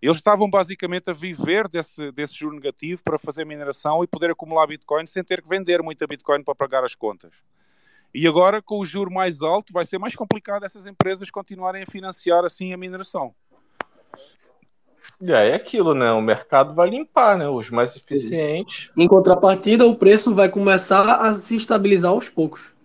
Eles 0.00 0.16
estavam 0.16 0.50
basicamente 0.50 1.10
a 1.10 1.12
viver 1.12 1.68
desse, 1.68 2.10
desse 2.10 2.34
juro 2.34 2.56
negativo 2.56 3.00
para 3.04 3.18
fazer 3.18 3.46
mineração 3.46 4.02
e 4.02 4.06
poder 4.06 4.32
acumular 4.32 4.66
Bitcoin 4.66 5.06
sem 5.06 5.22
ter 5.22 5.40
que 5.40 5.48
vender 5.48 5.80
muita 5.80 6.06
Bitcoin 6.08 6.42
para 6.42 6.54
pagar 6.54 6.84
as 6.84 6.94
contas. 6.94 7.30
E 8.12 8.26
agora, 8.26 8.60
com 8.60 8.78
o 8.78 8.84
juro 8.84 9.12
mais 9.12 9.42
alto, 9.42 9.72
vai 9.72 9.84
ser 9.84 9.98
mais 9.98 10.16
complicado 10.16 10.64
essas 10.64 10.86
empresas 10.86 11.30
continuarem 11.30 11.84
a 11.84 11.86
financiar 11.86 12.44
assim 12.44 12.72
a 12.72 12.76
mineração. 12.76 13.32
E 15.20 15.32
aí 15.32 15.50
é 15.50 15.54
aquilo, 15.54 15.94
né? 15.94 16.10
O 16.12 16.20
mercado 16.20 16.74
vai 16.74 16.90
limpar, 16.90 17.38
né? 17.38 17.48
Os 17.48 17.70
mais 17.70 17.94
eficientes. 17.94 18.90
Em 18.96 19.06
contrapartida, 19.06 19.86
o 19.86 19.96
preço 19.96 20.34
vai 20.34 20.48
começar 20.48 21.22
a 21.22 21.32
se 21.32 21.56
estabilizar 21.56 22.10
aos 22.10 22.28
poucos. 22.28 22.76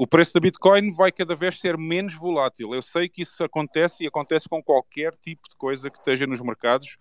O 0.00 0.06
preço 0.06 0.32
da 0.32 0.38
Bitcoin 0.38 0.92
vai 0.92 1.10
cada 1.10 1.34
vez 1.34 1.58
ser 1.58 1.76
menos 1.76 2.14
volátil. 2.14 2.72
Eu 2.72 2.80
sei 2.80 3.08
que 3.08 3.22
isso 3.22 3.42
acontece 3.42 4.04
e 4.04 4.06
acontece 4.06 4.48
com 4.48 4.62
qualquer 4.62 5.12
tipo 5.16 5.42
de 5.50 5.56
coisa 5.56 5.90
que 5.90 5.98
esteja 5.98 6.24
nos 6.24 6.40
mercados. 6.40 6.96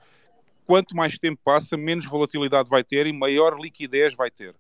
Quanto 0.65 0.95
mais 0.95 1.15
tempo 1.19 1.40
passa, 1.44 1.78
menos 1.78 2.07
volatilidade 2.07 2.68
vai 2.69 2.84
ter 2.84 3.06
e 3.06 3.14
maior 3.14 3.56
liquidez 3.60 4.15
vai 4.15 4.32
ter. 4.32 4.56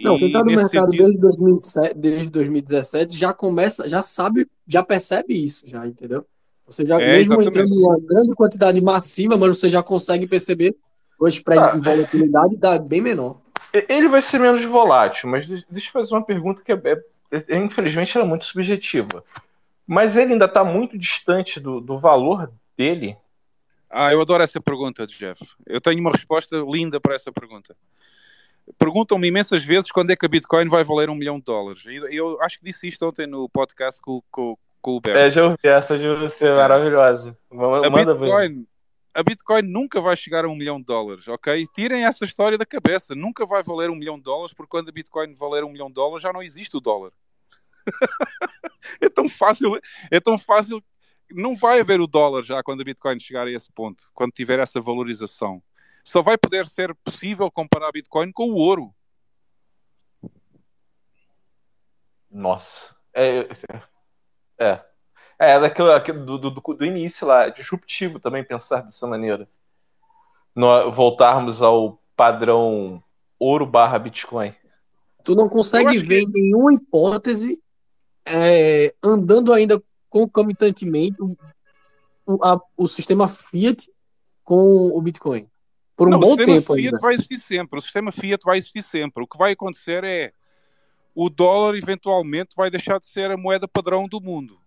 Não, 0.00 0.18
quem 0.18 0.30
E 0.30 0.32
tá 0.32 0.40
no 0.40 0.46
mercado 0.46 0.90
sentido- 0.90 0.90
desde, 0.98 1.18
2007, 1.20 1.94
desde 1.96 2.30
2017 2.30 3.16
já 3.16 3.32
começa, 3.32 3.88
já 3.88 4.02
sabe, 4.02 4.48
já 4.66 4.82
percebe 4.82 5.32
isso, 5.32 5.68
já, 5.68 5.86
entendeu? 5.86 6.26
Você 6.66 6.84
já, 6.84 7.00
É, 7.00 7.12
mesmo 7.18 7.34
exatamente. 7.34 7.48
entrando 7.70 7.74
em 7.80 7.84
uma 7.84 8.00
grande 8.00 8.34
quantidade 8.34 8.80
massiva, 8.82 9.36
mas 9.36 9.56
você 9.56 9.70
já 9.70 9.82
consegue 9.84 10.26
perceber 10.26 10.74
o 11.20 11.28
spread 11.28 11.62
Ah. 11.62 11.68
de 11.68 11.78
volatilidade 11.78 12.58
dá 12.58 12.76
bem 12.80 13.00
menor. 13.00 13.40
Ele 13.88 14.08
vai 14.08 14.20
ser 14.20 14.40
menos 14.40 14.64
volátil, 14.64 15.28
mas 15.28 15.46
de- 15.46 15.64
deixa 15.70 15.88
eu 15.88 15.92
fazer 15.92 16.12
uma 16.14 16.24
pergunta 16.24 16.60
que 16.64 16.72
é, 16.72 16.74
é- 16.74 16.92
é- 16.92 17.02
infelizmente 17.48 18.16
ela 18.16 18.26
é 18.26 18.28
muito 18.28 18.44
subjetiva. 18.44 19.24
Mas 19.86 20.16
ele 20.16 20.34
ainda 20.34 20.44
está 20.44 20.64
muito 20.64 20.98
distante 20.98 21.58
do, 21.58 21.80
do 21.80 21.98
valor 21.98 22.52
dele. 22.76 23.16
Ah, 23.90 24.12
eu 24.12 24.20
adoro 24.20 24.42
essa 24.42 24.60
pergunta, 24.60 25.06
Jeff. 25.06 25.44
Eu 25.66 25.80
tenho 25.80 26.00
uma 26.00 26.10
resposta 26.10 26.56
linda 26.66 27.00
para 27.00 27.14
essa 27.14 27.30
pergunta. 27.30 27.76
Perguntam-me 28.78 29.28
imensas 29.28 29.62
vezes 29.62 29.90
quando 29.90 30.12
é 30.12 30.16
que 30.16 30.24
a 30.24 30.28
Bitcoin 30.28 30.68
vai 30.68 30.84
valer 30.84 31.10
um 31.10 31.14
milhão 31.14 31.36
de 31.36 31.44
dólares. 31.44 31.84
E 31.84 32.16
eu 32.16 32.40
acho 32.40 32.58
que 32.58 32.64
disse 32.64 32.88
isto 32.88 33.06
ontem 33.06 33.26
no 33.26 33.48
podcast 33.48 34.00
com, 34.00 34.22
com, 34.30 34.56
com 34.80 34.96
o 34.96 35.00
Berto. 35.00 35.18
É, 35.18 35.30
já 35.30 35.44
ouvi 35.44 35.58
essa 35.64 35.98
de 35.98 36.08
você, 36.14 36.50
maravilhosa. 36.50 37.36
A. 37.50 37.90
Bitcoin, 37.90 38.66
a 39.14 39.22
Bitcoin 39.22 39.62
nunca 39.62 40.00
vai 40.00 40.16
chegar 40.16 40.44
a 40.44 40.48
um 40.48 40.56
milhão 40.56 40.78
de 40.78 40.86
dólares, 40.86 41.28
ok? 41.28 41.66
Tirem 41.74 42.04
essa 42.04 42.24
história 42.24 42.56
da 42.56 42.64
cabeça. 42.64 43.14
Nunca 43.14 43.44
vai 43.44 43.62
valer 43.62 43.90
um 43.90 43.96
milhão 43.96 44.16
de 44.16 44.22
dólares, 44.22 44.54
porque 44.54 44.70
quando 44.70 44.88
a 44.88 44.92
Bitcoin 44.92 45.34
valer 45.34 45.64
um 45.64 45.70
milhão 45.70 45.88
de 45.88 45.94
dólares 45.94 46.22
já 46.22 46.32
não 46.32 46.42
existe 46.42 46.76
o 46.76 46.80
dólar. 46.80 47.12
é 49.00 49.08
tão 49.08 49.28
fácil, 49.28 49.78
é 50.10 50.20
tão 50.20 50.38
fácil. 50.38 50.82
Não 51.30 51.56
vai 51.56 51.80
haver 51.80 52.00
o 52.00 52.06
dólar 52.06 52.42
já 52.42 52.62
quando 52.62 52.82
a 52.82 52.84
Bitcoin 52.84 53.18
chegar 53.18 53.46
a 53.46 53.50
esse 53.50 53.72
ponto, 53.72 54.08
quando 54.12 54.32
tiver 54.32 54.58
essa 54.58 54.80
valorização. 54.80 55.62
Só 56.04 56.20
vai 56.20 56.36
poder 56.36 56.66
ser 56.66 56.94
possível 56.96 57.50
comparar 57.50 57.88
a 57.88 57.92
Bitcoin 57.92 58.32
com 58.32 58.50
o 58.50 58.54
ouro. 58.54 58.92
Nossa. 62.30 62.94
É. 63.14 63.48
É. 64.58 64.80
É, 65.38 65.60
daquilo, 65.60 65.90
aquilo 65.92 66.24
do, 66.24 66.38
do, 66.38 66.50
do- 66.50 66.84
início 66.84 67.26
lá. 67.26 67.44
É 67.44 67.50
disruptivo 67.50 68.18
também 68.18 68.44
pensar 68.44 68.82
dessa 68.82 69.06
maneira. 69.06 69.48
Nó- 70.54 70.90
voltarmos 70.90 71.62
ao 71.62 72.00
padrão 72.16 73.02
ouro 73.38 73.66
barra 73.66 73.98
Bitcoin. 73.98 74.54
Tu 75.24 75.34
não 75.34 75.48
consegue 75.48 75.98
ver 75.98 76.22
em 76.22 76.30
nenhuma 76.30 76.72
hipótese 76.72 77.61
é, 78.26 78.94
andando 79.02 79.52
ainda 79.52 79.82
concomitantemente 80.08 81.16
o, 81.20 81.36
o, 82.26 82.44
a- 82.44 82.60
o 82.76 82.86
sistema 82.86 83.28
Fiat 83.28 83.90
com 84.44 84.56
o 84.96 85.00
Bitcoin. 85.02 85.48
Por 85.96 86.08
um 86.08 86.12
Não, 86.12 86.20
bom 86.20 86.26
o 86.26 86.30
sistema 86.30 86.46
tempo 86.60 86.74
Fiat 86.74 86.86
ainda. 86.86 87.00
vai 87.00 87.14
existir 87.14 87.38
sempre. 87.38 87.78
O 87.78 87.82
sistema 87.82 88.12
Fiat 88.12 88.44
vai 88.44 88.58
existir 88.58 88.82
sempre. 88.82 89.22
O 89.22 89.26
que 89.26 89.38
vai 89.38 89.52
acontecer 89.52 90.04
é 90.04 90.32
o 91.14 91.28
dólar 91.28 91.76
eventualmente 91.76 92.54
vai 92.56 92.70
deixar 92.70 92.98
de 92.98 93.06
ser 93.06 93.30
a 93.30 93.36
moeda 93.36 93.68
padrão 93.68 94.08
do 94.08 94.20
mundo. 94.20 94.58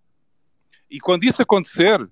E 0.89 0.99
quando 0.99 1.23
isso 1.23 1.41
acontecer, 1.41 2.07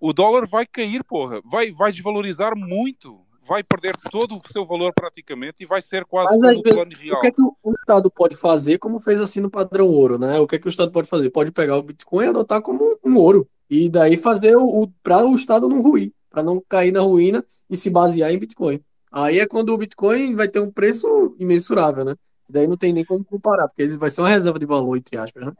o 0.00 0.12
dólar 0.12 0.48
vai 0.48 0.66
cair, 0.66 1.04
porra. 1.04 1.42
Vai, 1.44 1.70
vai 1.72 1.92
desvalorizar 1.92 2.56
muito. 2.56 3.20
Vai 3.48 3.64
perder 3.64 3.96
todo 4.10 4.36
o 4.36 4.52
seu 4.52 4.66
valor 4.66 4.92
praticamente 4.92 5.62
e 5.62 5.66
vai 5.66 5.80
ser 5.80 6.04
quase 6.04 6.36
Mas, 6.38 6.56
como 6.56 6.60
o 6.60 6.62
plano 6.62 6.92
real. 6.94 7.16
O 7.16 7.20
que 7.20 7.26
é 7.28 7.30
que 7.30 7.42
o 7.42 7.72
Estado 7.80 8.10
pode 8.10 8.36
fazer, 8.36 8.78
como 8.78 9.00
fez 9.00 9.20
assim 9.20 9.40
no 9.40 9.50
padrão 9.50 9.88
ouro, 9.88 10.18
né? 10.18 10.38
O 10.38 10.46
que 10.46 10.56
é 10.56 10.58
que 10.58 10.66
o 10.66 10.68
Estado 10.68 10.92
pode 10.92 11.08
fazer? 11.08 11.30
Pode 11.30 11.50
pegar 11.50 11.76
o 11.78 11.82
Bitcoin 11.82 12.26
e 12.26 12.28
adotar 12.28 12.60
como 12.60 12.98
um 13.02 13.16
ouro. 13.16 13.48
E 13.70 13.88
daí 13.88 14.16
fazer 14.18 14.54
o, 14.54 14.82
o 14.82 14.88
para 15.02 15.24
o 15.24 15.34
Estado 15.34 15.68
não 15.68 15.80
ruir, 15.80 16.12
para 16.28 16.42
não 16.42 16.62
cair 16.68 16.92
na 16.92 17.00
ruína 17.00 17.42
e 17.70 17.76
se 17.76 17.88
basear 17.88 18.30
em 18.30 18.38
Bitcoin. 18.38 18.80
Aí 19.10 19.38
é 19.38 19.46
quando 19.46 19.70
o 19.70 19.78
Bitcoin 19.78 20.34
vai 20.34 20.48
ter 20.48 20.60
um 20.60 20.70
preço 20.70 21.34
imensurável, 21.38 22.04
né? 22.04 22.14
E 22.48 22.52
daí 22.52 22.66
não 22.66 22.76
tem 22.76 22.92
nem 22.92 23.04
como 23.04 23.24
comparar, 23.24 23.66
porque 23.66 23.82
ele 23.82 23.96
vai 23.96 24.10
ser 24.10 24.20
uma 24.20 24.28
reserva 24.28 24.58
de 24.58 24.66
valor, 24.66 24.96
entre 24.96 25.16
aspas, 25.16 25.46
né? 25.46 25.52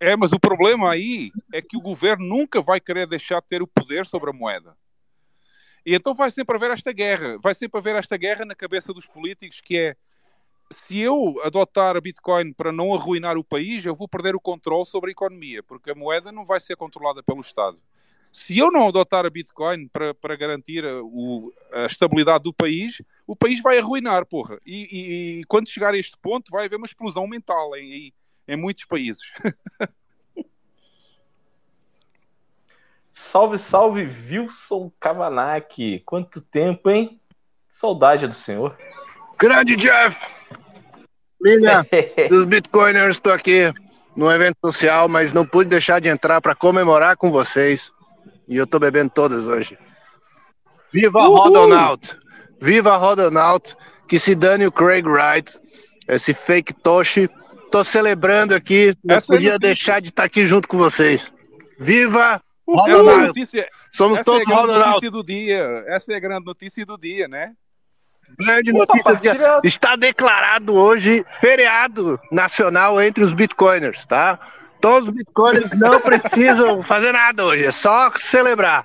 É, 0.00 0.16
mas 0.16 0.30
o 0.32 0.38
problema 0.38 0.92
aí 0.92 1.30
é 1.52 1.60
que 1.60 1.76
o 1.76 1.80
governo 1.80 2.24
nunca 2.24 2.62
vai 2.62 2.80
querer 2.80 3.06
deixar 3.06 3.40
de 3.40 3.48
ter 3.48 3.62
o 3.62 3.66
poder 3.66 4.06
sobre 4.06 4.30
a 4.30 4.32
moeda. 4.32 4.76
E 5.88 5.94
então 5.94 6.12
vai 6.12 6.30
sempre 6.30 6.54
haver 6.54 6.70
esta 6.70 6.92
guerra. 6.92 7.38
Vai 7.38 7.54
sempre 7.54 7.78
haver 7.78 7.96
esta 7.96 8.14
guerra 8.18 8.44
na 8.44 8.54
cabeça 8.54 8.92
dos 8.92 9.06
políticos 9.06 9.62
que 9.62 9.78
é 9.78 9.96
se 10.70 11.00
eu 11.00 11.40
adotar 11.42 11.96
a 11.96 12.00
Bitcoin 12.00 12.52
para 12.52 12.70
não 12.70 12.94
arruinar 12.94 13.38
o 13.38 13.42
país, 13.42 13.86
eu 13.86 13.94
vou 13.94 14.06
perder 14.06 14.36
o 14.36 14.40
controle 14.40 14.84
sobre 14.84 15.08
a 15.08 15.12
economia, 15.12 15.62
porque 15.62 15.90
a 15.90 15.94
moeda 15.94 16.30
não 16.30 16.44
vai 16.44 16.60
ser 16.60 16.76
controlada 16.76 17.22
pelo 17.22 17.40
Estado. 17.40 17.80
Se 18.30 18.58
eu 18.58 18.70
não 18.70 18.86
adotar 18.86 19.24
a 19.24 19.30
Bitcoin 19.30 19.88
para, 19.88 20.12
para 20.12 20.36
garantir 20.36 20.84
a, 20.84 21.02
o, 21.02 21.50
a 21.72 21.86
estabilidade 21.86 22.44
do 22.44 22.52
país, 22.52 23.00
o 23.26 23.34
país 23.34 23.62
vai 23.62 23.78
arruinar, 23.78 24.26
porra. 24.26 24.58
E, 24.66 24.82
e, 24.92 25.40
e, 25.40 25.44
quando 25.44 25.70
chegar 25.70 25.94
a 25.94 25.98
este 25.98 26.18
ponto, 26.18 26.50
vai 26.50 26.66
haver 26.66 26.76
uma 26.76 26.84
explosão 26.84 27.26
mental 27.26 27.74
em, 27.74 27.94
em, 27.94 28.12
em 28.48 28.56
muitos 28.56 28.84
países. 28.84 29.22
salve, 33.18 33.58
salve, 33.58 34.08
Wilson 34.30 34.90
Kavanaki. 35.00 36.02
Quanto 36.06 36.40
tempo, 36.40 36.88
hein? 36.90 37.20
Saudade 37.70 38.26
do 38.26 38.34
senhor. 38.34 38.76
Grande 39.38 39.76
Jeff! 39.76 40.26
Milha 41.40 41.84
dos 42.28 42.44
Bitcoiners, 42.44 43.16
estou 43.16 43.32
aqui 43.32 43.72
num 44.16 44.30
evento 44.30 44.56
social, 44.64 45.08
mas 45.08 45.32
não 45.32 45.46
pude 45.46 45.70
deixar 45.70 46.00
de 46.00 46.08
entrar 46.08 46.40
para 46.40 46.54
comemorar 46.54 47.16
com 47.16 47.30
vocês. 47.30 47.92
E 48.48 48.56
eu 48.56 48.66
tô 48.66 48.78
bebendo 48.78 49.10
todas 49.10 49.46
hoje. 49.46 49.78
Viva 50.92 51.20
Uhul. 51.20 51.36
Rodonaut! 51.36 52.16
Viva 52.60 52.96
Rodonaut! 52.96 53.76
Que 54.08 54.18
se 54.18 54.34
dane 54.34 54.66
o 54.66 54.72
Craig 54.72 55.06
Wright, 55.06 55.60
esse 56.08 56.32
fake 56.32 56.72
Toshi. 56.72 57.28
Tô 57.70 57.84
celebrando 57.84 58.54
aqui, 58.54 58.94
não 59.04 59.16
essa 59.16 59.34
é 59.34 59.36
podia 59.36 59.54
é 59.54 59.58
deixar 59.58 60.00
de 60.00 60.08
estar 60.08 60.24
aqui 60.24 60.46
junto 60.46 60.66
com 60.66 60.78
vocês. 60.78 61.30
Viva 61.78 62.42
Rodonaut! 62.74 63.26
Notícia, 63.28 63.68
Somos 63.92 64.20
todos 64.20 64.48
é 64.48 64.54
Rodonaut. 64.54 65.08
do 65.10 65.24
dia. 65.24 65.84
Essa 65.86 66.12
é 66.12 66.16
a 66.16 66.20
grande 66.20 66.44
notícia 66.44 66.84
do 66.84 66.98
dia, 66.98 67.26
né? 67.26 67.52
Grande 68.38 68.72
notícia 68.72 69.14
do 69.14 69.20
dia. 69.20 69.60
Está 69.64 69.96
declarado 69.96 70.74
hoje 70.74 71.24
feriado 71.40 72.20
nacional 72.30 73.00
entre 73.00 73.24
os 73.24 73.32
bitcoiners, 73.32 74.04
tá? 74.04 74.38
Todos 74.80 75.08
os 75.08 75.14
bitcoiners 75.14 75.70
não 75.78 75.98
precisam 76.02 76.82
fazer 76.82 77.12
nada 77.12 77.44
hoje, 77.44 77.64
é 77.64 77.70
só 77.70 78.10
celebrar. 78.14 78.84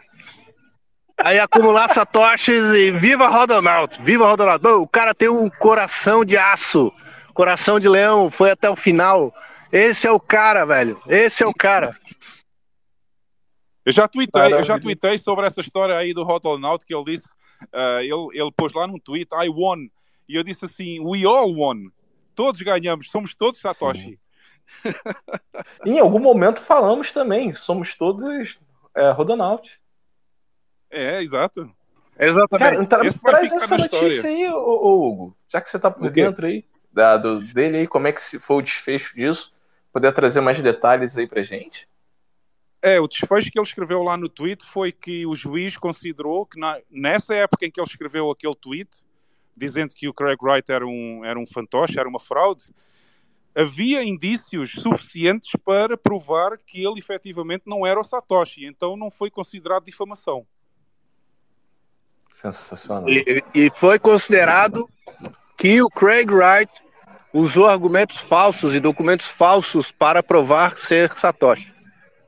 Aí 1.18 1.40
acumular 1.40 1.90
satoshis 1.90 2.74
e 2.76 2.92
viva 2.92 3.28
Rodonaut, 3.28 4.02
viva 4.02 4.26
Rodonaut. 4.28 4.62
Bom, 4.62 4.82
o 4.82 4.88
cara 4.88 5.14
tem 5.14 5.30
um 5.30 5.50
coração 5.50 6.26
de 6.26 6.38
aço, 6.38 6.92
coração 7.34 7.80
de 7.80 7.88
leão, 7.88 8.32
foi 8.32 8.52
até 8.52 8.70
o 8.70 8.76
final. 8.76 9.34
Esse 9.72 10.08
é 10.08 10.12
o 10.12 10.20
cara, 10.20 10.66
velho. 10.66 11.00
Esse 11.08 11.44
é 11.44 11.48
o 11.48 11.54
cara. 11.54 11.96
Eu 13.86 13.92
já 13.92 14.08
tuitei, 14.08 14.54
eu 14.54 14.64
já 14.64 14.80
tuitei 14.80 15.18
sobre 15.18 15.46
essa 15.46 15.62
história 15.62 15.96
aí 15.96 16.14
do 16.14 16.24
Rodonaut 16.24 16.86
que 16.86 16.96
ele 16.96 17.04
disse, 17.04 17.34
uh, 17.74 18.00
ele, 18.00 18.40
ele 18.40 18.52
pôs 18.56 18.74
lá 18.74 18.88
num 18.88 19.00
tweet, 19.00 19.30
I 19.34 19.50
won. 19.50 19.88
E 20.28 20.36
eu 20.36 20.44
disse 20.44 20.66
assim, 20.66 21.00
we 21.02 21.26
all 21.26 21.54
won. 21.54 21.90
Todos 22.34 22.62
ganhamos, 22.62 23.12
somos 23.12 23.36
todos 23.36 23.60
Satoshi. 23.60 24.20
em 25.86 26.00
algum 26.00 26.20
momento 26.20 26.62
falamos 26.62 27.12
também, 27.12 27.54
somos 27.54 27.96
todos 27.96 28.58
é, 28.96 29.12
Rodonaut. 29.12 29.70
É, 30.90 31.22
exato. 31.22 31.70
Exatamente. 32.18 32.88
Cara, 32.88 33.10
tra 33.10 33.22
traz 33.22 33.52
essa 33.52 33.78
notícia 33.78 34.30
aí, 34.30 34.48
ô, 34.50 34.56
ô, 34.56 35.08
Hugo, 35.08 35.38
já 35.50 35.60
que 35.60 35.70
você 35.70 35.80
tá 35.80 35.90
por 35.92 36.10
dentro 36.10 36.46
aí 36.46 36.64
da, 36.92 37.18
do, 37.18 37.42
dele 37.42 37.78
aí, 37.78 37.88
como 37.88 38.08
é 38.08 38.12
que 38.12 38.22
foi 38.40 38.58
o 38.58 38.62
desfecho 38.62 39.16
disso? 39.16 39.52
Poder 39.92 40.14
trazer 40.14 40.42
mais 40.42 40.62
detalhes 40.62 41.18
aí 41.18 41.28
pra 41.28 41.42
gente? 41.42 41.88
É, 42.84 43.00
o 43.00 43.08
desfecho 43.08 43.50
que 43.50 43.58
ele 43.58 43.66
escreveu 43.66 44.04
lá 44.04 44.18
no 44.18 44.28
tweet 44.28 44.66
foi 44.66 44.92
que 44.92 45.26
o 45.26 45.34
juiz 45.34 45.78
considerou 45.78 46.46
que 46.46 46.60
na, 46.60 46.78
nessa 46.92 47.34
época 47.34 47.66
em 47.66 47.72
que 47.72 47.80
ele 47.80 47.88
escreveu 47.88 48.30
aquele 48.30 48.54
tweet, 48.56 48.90
dizendo 49.56 49.94
que 49.96 50.10
o 50.10 50.14
Craig 50.14 50.38
Wright 50.42 50.70
era 50.70 50.86
um, 50.86 51.24
era 51.24 51.40
um 51.40 51.48
fantoche, 51.48 51.98
era 51.98 52.10
uma 52.10 52.20
fraude, 52.20 52.66
havia 53.56 54.04
indícios 54.04 54.72
suficientes 54.74 55.52
para 55.64 55.96
provar 55.96 56.58
que 56.58 56.84
ele 56.84 57.00
efetivamente 57.00 57.64
não 57.66 57.86
era 57.88 57.98
o 57.98 58.04
Satoshi, 58.04 58.66
então 58.66 58.98
não 58.98 59.10
foi 59.10 59.32
considerado 59.32 59.86
difamação. 59.86 60.46
Sensacional. 62.42 63.08
E, 63.08 63.44
e 63.56 63.70
foi 63.70 63.98
considerado 63.98 64.90
que 65.58 65.82
o 65.82 65.90
Craig 65.90 66.30
Wright 66.30 66.84
usou 67.32 67.66
argumentos 67.66 68.18
falsos 68.18 68.76
e 68.76 68.80
documentos 68.82 69.26
falsos 69.26 69.90
para 69.90 70.22
provar 70.22 70.78
ser 70.78 71.14
Satoshi. 71.18 71.74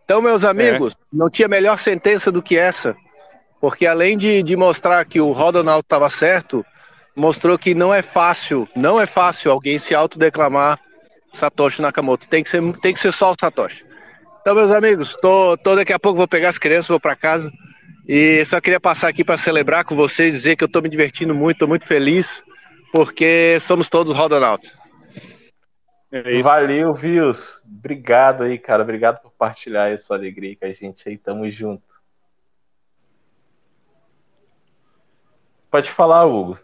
Então, 0.05 0.21
meus 0.21 0.43
é. 0.43 0.49
amigos, 0.49 0.93
é. 0.93 0.97
não 1.11 1.29
tinha 1.29 1.47
melhor 1.47 1.77
sentença 1.77 2.31
do 2.31 2.41
que 2.41 2.55
essa, 2.55 2.95
porque 3.59 3.85
além 3.85 4.17
de, 4.17 4.41
de 4.41 4.55
mostrar 4.55 5.03
que 5.03 5.19
o 5.19 5.31
Rodonald 5.31 5.81
estava 5.81 6.09
certo, 6.09 6.63
mostrou 7.15 7.57
que 7.57 7.73
não 7.73 7.93
é 7.93 8.01
fácil, 8.01 8.67
não 8.75 9.01
é 9.01 9.05
fácil 9.05 9.51
alguém 9.51 9.79
se 9.79 9.95
autodeclamar 9.95 10.79
Satoshi 11.33 11.81
Nakamoto. 11.81 12.27
Tem 12.27 12.43
que 12.43 12.49
ser, 12.49 12.61
tem 12.79 12.93
que 12.93 12.99
ser 12.99 13.11
só 13.11 13.31
o 13.31 13.35
Satoshi. 13.39 13.83
Então, 14.41 14.53
meus 14.53 14.71
amigos, 14.71 15.17
tô, 15.21 15.57
tô 15.57 15.75
daqui 15.75 15.91
a 15.91 15.99
pouco 15.99 16.17
vou 16.17 16.27
pegar 16.27 16.49
as 16.49 16.59
crianças, 16.59 16.87
vou 16.87 16.99
para 16.99 17.15
casa. 17.15 17.51
E 18.07 18.45
só 18.45 18.61
queria 18.61 18.79
passar 18.79 19.07
aqui 19.07 19.23
para 19.23 19.37
celebrar 19.37 19.83
com 19.83 19.95
vocês, 19.95 20.31
dizer 20.31 20.55
que 20.55 20.63
eu 20.63 20.67
estou 20.67 20.81
me 20.81 20.89
divertindo 20.89 21.33
muito, 21.33 21.55
estou 21.55 21.67
muito 21.67 21.87
feliz, 21.87 22.43
porque 22.91 23.57
somos 23.59 23.89
todos 23.89 24.15
Rodonautas. 24.15 24.73
É 26.11 26.41
Valeu, 26.41 26.93
Vios. 26.93 27.61
Obrigado 27.65 28.43
aí, 28.43 28.57
cara. 28.57 28.83
Obrigado 28.83 29.21
por 29.21 29.31
partilhar 29.31 29.91
essa 29.91 30.13
alegria 30.13 30.55
com 30.55 30.65
a 30.65 30.71
gente 30.71 31.07
aí. 31.07 31.17
Tamo 31.17 31.49
junto. 31.51 31.83
Pode 35.69 35.91
falar, 35.91 36.25
Hugo. 36.25 36.57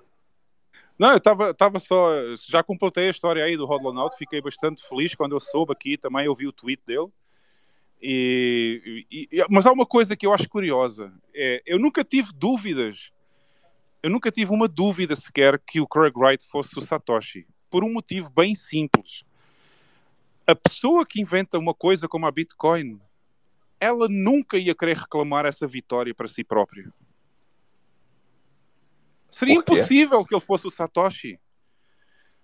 Não, 0.97 1.13
eu 1.13 1.19
tava, 1.19 1.53
tava 1.53 1.80
só. 1.80 2.13
Já 2.47 2.63
completei 2.63 3.07
a 3.07 3.09
história 3.09 3.43
aí 3.43 3.57
do 3.57 3.65
Rodlonaut, 3.65 4.15
fiquei 4.15 4.39
bastante 4.39 4.88
feliz 4.88 5.15
quando 5.15 5.35
eu 5.35 5.39
soube 5.39 5.72
aqui, 5.73 5.97
também 5.97 6.27
ouvi 6.27 6.47
o 6.47 6.53
tweet 6.53 6.81
dele. 6.85 7.09
E, 8.01 9.05
e, 9.11 9.45
mas 9.49 9.65
há 9.65 9.72
uma 9.72 9.85
coisa 9.85 10.15
que 10.15 10.26
eu 10.26 10.34
acho 10.34 10.47
curiosa: 10.47 11.11
é, 11.34 11.61
eu 11.65 11.80
nunca 11.80 12.03
tive 12.03 12.31
dúvidas, 12.34 13.11
eu 14.01 14.09
nunca 14.09 14.31
tive 14.31 14.51
uma 14.51 14.68
dúvida 14.68 15.15
sequer 15.15 15.59
que 15.59 15.81
o 15.81 15.88
Craig 15.88 16.13
Wright 16.15 16.45
fosse 16.47 16.77
o 16.77 16.81
Satoshi, 16.81 17.45
por 17.69 17.84
um 17.84 17.91
motivo 17.91 18.30
bem 18.30 18.55
simples. 18.55 19.26
A 20.52 20.56
pessoa 20.56 21.06
que 21.06 21.22
inventa 21.22 21.57
uma 21.57 21.73
coisa 21.73 22.10
como 22.10 22.28
a 22.28 22.32
Bitcoin, 22.32 22.99
ela 23.80 24.07
nunca 24.10 24.57
ia 24.57 24.76
querer 24.76 24.98
reclamar 24.98 25.45
essa 25.45 25.65
vitória 25.65 26.14
para 26.14 26.28
si 26.28 26.44
própria. 26.44 26.91
Seria 29.30 29.56
impossível 29.56 30.26
que 30.26 30.36
ele 30.36 30.41
fosse 30.41 30.68
o 30.68 30.69
Satoshi. 30.69 31.40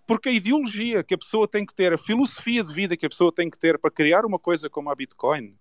Porque 0.05 0.29
a 0.29 0.31
ideologia 0.31 1.03
que 1.03 1.15
a 1.15 1.17
pessoa 1.17 1.49
tem 1.49 1.65
que 1.65 1.75
ter, 1.75 1.91
a 1.91 1.97
filosofia 1.97 2.63
de 2.63 2.73
vida 2.73 2.95
que 2.95 3.05
a 3.05 3.09
pessoa 3.09 3.29
tem 3.29 3.49
que 3.49 3.59
ter 3.59 3.77
para 3.77 3.91
criar 3.91 4.25
uma 4.25 4.39
coisa 4.39 4.69
como 4.69 4.89
a 4.89 4.95
Bitcoin, 4.95 5.53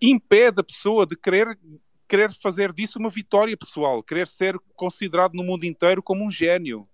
impede 0.00 0.60
a 0.60 0.64
pessoa 0.64 1.04
de 1.04 1.16
querer, 1.16 1.58
querer 2.06 2.32
fazer 2.40 2.72
disso 2.72 3.00
uma 3.00 3.10
vitória 3.10 3.56
pessoal, 3.56 4.00
querer 4.00 4.28
ser 4.28 4.56
considerado 4.76 5.34
no 5.34 5.42
mundo 5.42 5.64
inteiro 5.64 6.00
como 6.00 6.24
um 6.24 6.30
gênio. 6.30 6.88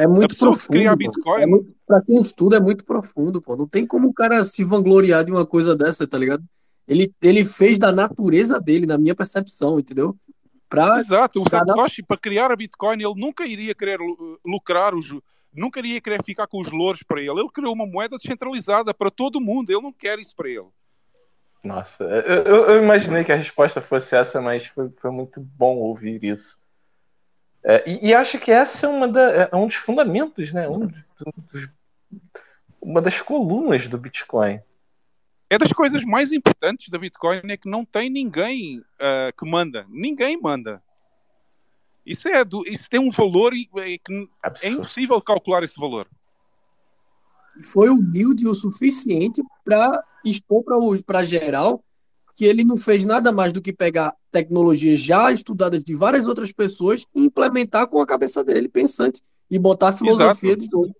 É 0.00 0.06
muito 0.06 0.36
profundo. 0.36 0.96
Bitcoin, 0.96 1.42
é 1.42 1.46
muito, 1.46 1.74
pra 1.86 2.02
quem 2.02 2.18
estuda, 2.20 2.56
é 2.56 2.60
muito 2.60 2.84
profundo, 2.86 3.40
pô. 3.40 3.54
Não 3.54 3.68
tem 3.68 3.86
como 3.86 4.08
o 4.08 4.14
cara 4.14 4.42
se 4.44 4.64
vangloriar 4.64 5.24
de 5.24 5.30
uma 5.30 5.44
coisa 5.44 5.76
dessa, 5.76 6.06
tá 6.06 6.16
ligado? 6.16 6.42
Ele, 6.88 7.14
ele 7.22 7.44
fez 7.44 7.78
da 7.78 7.92
natureza 7.92 8.58
dele, 8.58 8.86
na 8.86 8.96
minha 8.96 9.14
percepção, 9.14 9.78
entendeu? 9.78 10.16
Pra, 10.70 11.00
Exato, 11.00 11.42
o 11.42 11.48
Satoshi, 11.48 12.02
para 12.02 12.16
criar 12.16 12.50
a 12.50 12.56
Bitcoin, 12.56 13.02
ele 13.02 13.14
nunca 13.14 13.44
iria 13.44 13.74
querer 13.74 13.98
lucrar 14.44 14.94
os. 14.94 15.14
Nunca 15.52 15.80
iria 15.80 16.00
querer 16.00 16.22
ficar 16.24 16.46
com 16.46 16.60
os 16.60 16.70
louros 16.70 17.02
para 17.02 17.20
ele. 17.20 17.32
Ele 17.32 17.48
criou 17.52 17.74
uma 17.74 17.86
moeda 17.86 18.16
descentralizada 18.16 18.94
para 18.94 19.10
todo 19.10 19.40
mundo. 19.40 19.70
Ele 19.70 19.82
não 19.82 19.92
quer 19.92 20.18
isso 20.18 20.34
para 20.34 20.48
ele. 20.48 20.68
Nossa, 21.62 22.04
eu, 22.04 22.66
eu, 22.68 22.82
imaginei 22.82 23.22
que 23.22 23.32
a 23.32 23.36
resposta 23.36 23.82
fosse 23.82 24.16
essa, 24.16 24.40
mas 24.40 24.66
foi, 24.68 24.88
foi 24.96 25.10
muito 25.10 25.40
bom 25.40 25.76
ouvir 25.76 26.24
isso. 26.24 26.56
É, 27.62 27.88
e, 27.88 28.08
e, 28.08 28.14
acho 28.14 28.38
que 28.38 28.50
essa 28.50 28.86
é, 28.86 28.88
uma 28.88 29.06
da, 29.06 29.48
é 29.52 29.56
um 29.56 29.66
dos 29.66 29.76
fundamentos, 29.76 30.52
né? 30.52 30.68
Um 30.68 30.86
dos, 30.86 31.68
uma 32.80 33.02
das 33.02 33.20
colunas 33.20 33.86
do 33.86 33.98
Bitcoin 33.98 34.60
é 35.50 35.58
das 35.58 35.72
coisas 35.72 36.04
mais 36.04 36.30
importantes 36.30 36.88
da 36.88 36.96
Bitcoin 36.96 37.40
é 37.48 37.56
que 37.56 37.68
não 37.68 37.84
tem 37.84 38.08
ninguém 38.08 38.78
uh, 38.78 39.36
que 39.36 39.50
manda. 39.50 39.84
Ninguém 39.90 40.40
manda. 40.40 40.80
Isso, 42.06 42.28
é 42.28 42.44
do, 42.44 42.62
isso 42.68 42.88
tem 42.88 43.00
um 43.00 43.10
valor 43.10 43.52
e 43.52 43.68
é, 43.78 43.98
é 44.62 44.68
impossível 44.68 45.20
calcular 45.20 45.64
esse 45.64 45.78
valor. 45.78 46.06
Foi 47.72 47.88
humilde 47.88 48.46
o 48.46 48.54
suficiente 48.54 49.42
para 49.64 50.00
expor 50.24 50.62
para 51.04 51.24
geral 51.24 51.84
que 52.40 52.46
ele 52.46 52.64
não 52.64 52.78
fez 52.78 53.04
nada 53.04 53.30
mais 53.30 53.52
do 53.52 53.60
que 53.60 53.70
pegar 53.70 54.16
tecnologias 54.32 54.98
já 54.98 55.30
estudadas 55.30 55.84
de 55.84 55.94
várias 55.94 56.26
outras 56.26 56.50
pessoas 56.50 57.04
e 57.14 57.20
implementar 57.20 57.86
com 57.86 58.00
a 58.00 58.06
cabeça 58.06 58.42
dele, 58.42 58.66
pensante, 58.66 59.20
e 59.50 59.58
botar 59.58 59.90
a 59.90 59.92
filosofia 59.92 60.52
Exato. 60.52 60.64
de 60.64 60.70
jogo. 60.70 60.96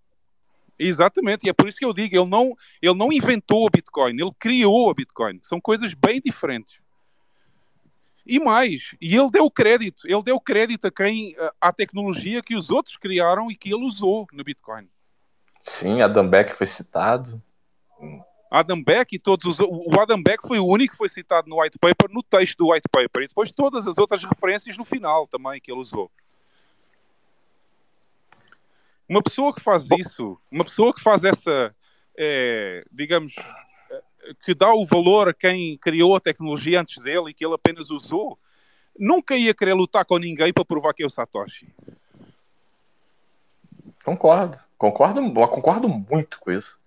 Exatamente, 0.79 1.47
e 1.47 1.49
é 1.49 1.53
por 1.55 1.67
isso 1.67 1.79
que 1.79 1.85
eu 1.87 1.95
digo, 1.95 2.15
ele 2.15 2.29
não, 2.29 2.53
ele 2.83 2.93
não 2.93 3.11
inventou 3.11 3.67
a 3.67 3.71
Bitcoin, 3.71 4.21
ele 4.21 4.31
criou 4.39 4.91
a 4.91 4.93
Bitcoin. 4.93 5.41
São 5.43 5.59
coisas 5.59 5.95
bem 5.95 6.21
diferentes. 6.23 6.79
E 8.27 8.39
mais, 8.39 8.95
e 9.01 9.17
ele 9.17 9.31
deu 9.31 9.51
crédito, 9.51 10.07
ele 10.07 10.23
deu 10.23 10.39
crédito 10.39 10.89
a 10.89 10.91
quem 10.91 11.35
à 11.59 11.73
tecnologia 11.73 12.43
que 12.43 12.55
os 12.55 12.69
outros 12.69 12.99
criaram 12.99 13.51
e 13.51 13.57
que 13.57 13.73
ele 13.73 13.87
usou 13.87 14.27
no 14.31 14.45
Bitcoin. 14.45 14.87
Sim, 15.65 16.03
Adam 16.03 16.29
Beck 16.29 16.55
foi 16.59 16.67
citado. 16.67 17.43
Adam 18.51 18.83
Beck 18.83 19.15
e 19.15 19.19
todos 19.19 19.47
os. 19.47 19.61
O 19.61 20.01
Adam 20.01 20.21
Beck 20.21 20.47
foi 20.47 20.59
o 20.59 20.67
único 20.67 20.93
que 20.93 20.99
foi 20.99 21.09
citado 21.09 21.49
no 21.49 21.63
white 21.63 21.79
paper, 21.79 22.11
no 22.11 22.23
texto 22.23 22.57
do 22.59 22.73
white 22.73 22.89
paper, 22.91 23.23
e 23.23 23.29
depois 23.29 23.51
todas 23.51 23.87
as 23.87 23.97
outras 23.97 24.25
referências 24.25 24.77
no 24.77 24.85
final 24.85 25.29
também 25.29 25.61
que 25.61 25.71
ele 25.71 25.81
usou. 25.81 26.11
Uma 29.09 29.23
pessoa 29.23 29.55
que 29.55 29.61
faz 29.61 29.89
isso, 29.91 30.37
uma 30.51 30.65
pessoa 30.65 30.93
que 30.93 31.01
faz 31.01 31.23
essa, 31.23 31.75
é, 32.17 32.85
digamos, 32.91 33.35
que 34.45 34.55
dá 34.55 34.73
o 34.73 34.87
valor 34.87 35.29
a 35.29 35.35
quem 35.35 35.77
criou 35.79 36.17
a 36.17 36.21
tecnologia 36.21 36.81
antes 36.81 36.99
dele 36.99 37.31
e 37.31 37.35
que 37.35 37.45
ele 37.45 37.55
apenas 37.55 37.91
usou, 37.91 38.39
nunca 38.99 39.37
ia 39.37 39.55
querer 39.55 39.75
lutar 39.75 40.05
com 40.05 40.19
ninguém 40.19 40.53
para 40.53 40.65
provar 40.65 40.93
que 40.95 41.03
é 41.03 41.07
o 41.07 41.11
Satoshi. 41.11 41.73
Concordo. 44.05 44.59
Concordo, 44.79 45.21
concordo 45.49 45.89
muito 45.89 46.41
com 46.41 46.51
isso. 46.51 46.80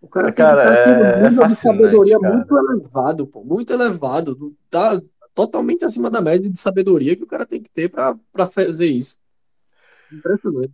O 0.00 0.08
cara, 0.08 0.32
cara 0.32 0.64
tem 0.64 0.74
que 0.74 0.90
estar 0.90 1.04
é, 1.04 1.16
um 1.16 1.30
nível 1.30 1.44
é 1.44 1.48
de 1.48 1.56
sabedoria 1.56 2.20
cara. 2.20 2.34
muito 2.34 2.56
elevado, 2.56 3.26
pô, 3.26 3.42
muito 3.42 3.72
elevado. 3.72 4.56
Tá 4.70 4.98
totalmente 5.34 5.84
acima 5.84 6.10
da 6.10 6.20
média 6.20 6.50
de 6.50 6.58
sabedoria 6.58 7.16
que 7.16 7.24
o 7.24 7.26
cara 7.26 7.44
tem 7.44 7.60
que 7.60 7.70
ter 7.70 7.88
para 7.88 8.46
fazer 8.46 8.86
isso. 8.86 9.18
Impressionante. 10.12 10.72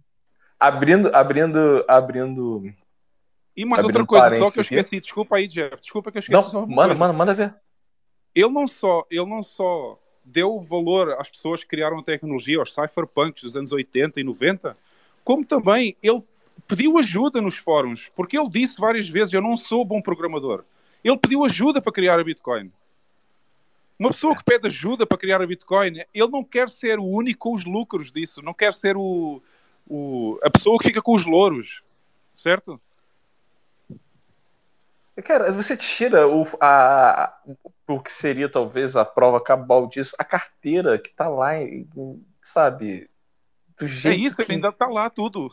Abrindo, 0.59 1.09
abrindo, 1.14 1.84
abrindo. 1.88 2.62
E 3.56 3.64
mais 3.64 3.84
outra 3.84 4.05
coisa 4.05 4.36
só 4.36 4.51
que 4.51 4.59
eu 4.59 4.62
esqueci. 4.62 4.96
Aqui. 4.96 5.01
Desculpa 5.01 5.36
aí, 5.36 5.46
Jeff. 5.46 5.80
Desculpa 5.80 6.10
que 6.10 6.18
eu 6.18 6.20
esqueci. 6.20 6.55
Não, 6.55 6.66
manda, 6.66 6.94
manda, 6.94 7.12
manda 7.12 7.34
ver. 7.34 7.55
Ele 8.34 8.48
não 8.48 8.66
só, 8.66 9.06
ele 9.10 9.24
não 9.26 9.42
só 9.42 9.98
deu 10.24 10.59
valor 10.60 11.12
às 11.20 11.28
pessoas 11.28 11.62
que 11.62 11.68
criaram 11.70 11.98
a 11.98 12.02
tecnologia, 12.02 12.59
aos 12.59 12.72
cypherpunks 12.72 13.42
dos 13.42 13.56
anos 13.56 13.72
80 13.72 14.20
e 14.20 14.24
90, 14.24 14.76
como 15.22 15.44
também 15.44 15.96
ele 16.02 16.22
pediu 16.66 16.99
ajuda 16.99 17.41
nos 17.41 17.57
fóruns, 17.57 18.11
porque 18.15 18.39
ele 18.39 18.49
disse 18.49 18.81
várias 18.81 19.09
vezes: 19.09 19.32
Eu 19.32 19.43
não 19.43 19.57
sou 19.57 19.85
bom 19.85 20.01
programador. 20.01 20.65
Ele 21.03 21.19
pediu 21.19 21.45
ajuda 21.45 21.81
para 21.81 21.93
criar 21.93 22.19
a 22.19 22.24
Bitcoin. 22.24 22.73
Uma 23.99 24.11
pessoa 24.11 24.36
que 24.36 24.43
pede 24.43 24.66
ajuda 24.66 25.07
para 25.07 25.19
criar 25.19 25.41
a 25.41 25.47
Bitcoin, 25.47 26.05
ele 26.12 26.28
não 26.28 26.43
quer 26.43 26.69
ser 26.69 26.99
o 26.99 27.05
único 27.05 27.51
com 27.51 27.55
os 27.55 27.65
lucros 27.65 28.11
disso, 28.11 28.43
não 28.43 28.53
quer 28.53 28.74
ser 28.74 28.97
o, 28.97 29.41
o, 29.86 30.39
a 30.43 30.51
pessoa 30.51 30.78
que 30.78 30.89
fica 30.89 31.01
com 31.01 31.15
os 31.15 31.24
louros, 31.24 31.82
certo? 32.35 32.81
Cara, 35.23 35.53
você 35.53 35.77
tira 35.77 36.27
o, 36.27 36.45
a, 36.61 37.39
o 37.86 38.01
que 38.01 38.12
seria 38.12 38.49
talvez 38.49 38.97
a 38.97 39.05
prova 39.05 39.41
cabal 39.41 39.86
disso, 39.86 40.16
a 40.19 40.24
carteira 40.24 40.99
que 40.99 41.11
está 41.11 41.28
lá, 41.28 41.53
sabe? 42.43 43.09
Do 43.78 43.86
é 43.86 43.88
jeito 43.88 44.18
é 44.18 44.26
isso, 44.26 44.44
que... 44.44 44.52
ainda 44.52 44.72
tá 44.72 44.86
lá 44.86 45.10
tudo. 45.10 45.51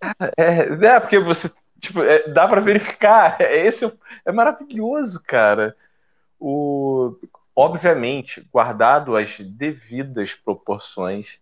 Cara, 0.00 0.32
é, 0.36 0.86
é 0.86 1.00
porque 1.00 1.18
você, 1.18 1.50
tipo, 1.78 2.02
é, 2.02 2.28
dá 2.28 2.46
para 2.46 2.60
verificar. 2.60 3.40
É, 3.40 3.66
esse 3.66 3.84
é, 3.84 3.92
é 4.26 4.32
maravilhoso, 4.32 5.22
cara. 5.22 5.76
O, 6.38 7.16
obviamente, 7.54 8.46
guardado 8.52 9.16
as 9.16 9.38
devidas 9.38 10.34
proporções, 10.34 11.38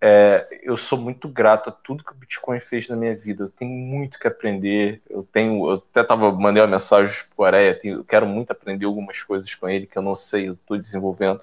é, 0.00 0.60
eu 0.62 0.76
sou 0.76 0.98
muito 0.98 1.28
grato 1.28 1.70
a 1.70 1.72
tudo 1.72 2.04
que 2.04 2.12
o 2.12 2.16
Bitcoin 2.16 2.60
fez 2.60 2.88
na 2.88 2.96
minha 2.96 3.16
vida. 3.16 3.44
Eu 3.44 3.50
tenho 3.50 3.70
muito 3.70 4.18
que 4.18 4.28
aprender. 4.28 5.02
Eu 5.08 5.22
tenho, 5.32 5.68
eu 5.68 5.74
até 5.90 6.04
tava 6.04 6.32
mandei 6.32 6.62
uma 6.62 6.68
mensagem 6.68 7.14
para 7.34 7.42
o 7.42 7.44
Areia. 7.44 7.80
Eu 7.82 8.04
quero 8.04 8.26
muito 8.26 8.50
aprender 8.50 8.86
algumas 8.86 9.22
coisas 9.22 9.52
com 9.54 9.68
ele 9.68 9.86
que 9.86 9.96
eu 9.98 10.02
não 10.02 10.16
sei, 10.16 10.48
eu 10.48 10.54
estou 10.54 10.78
desenvolvendo. 10.78 11.40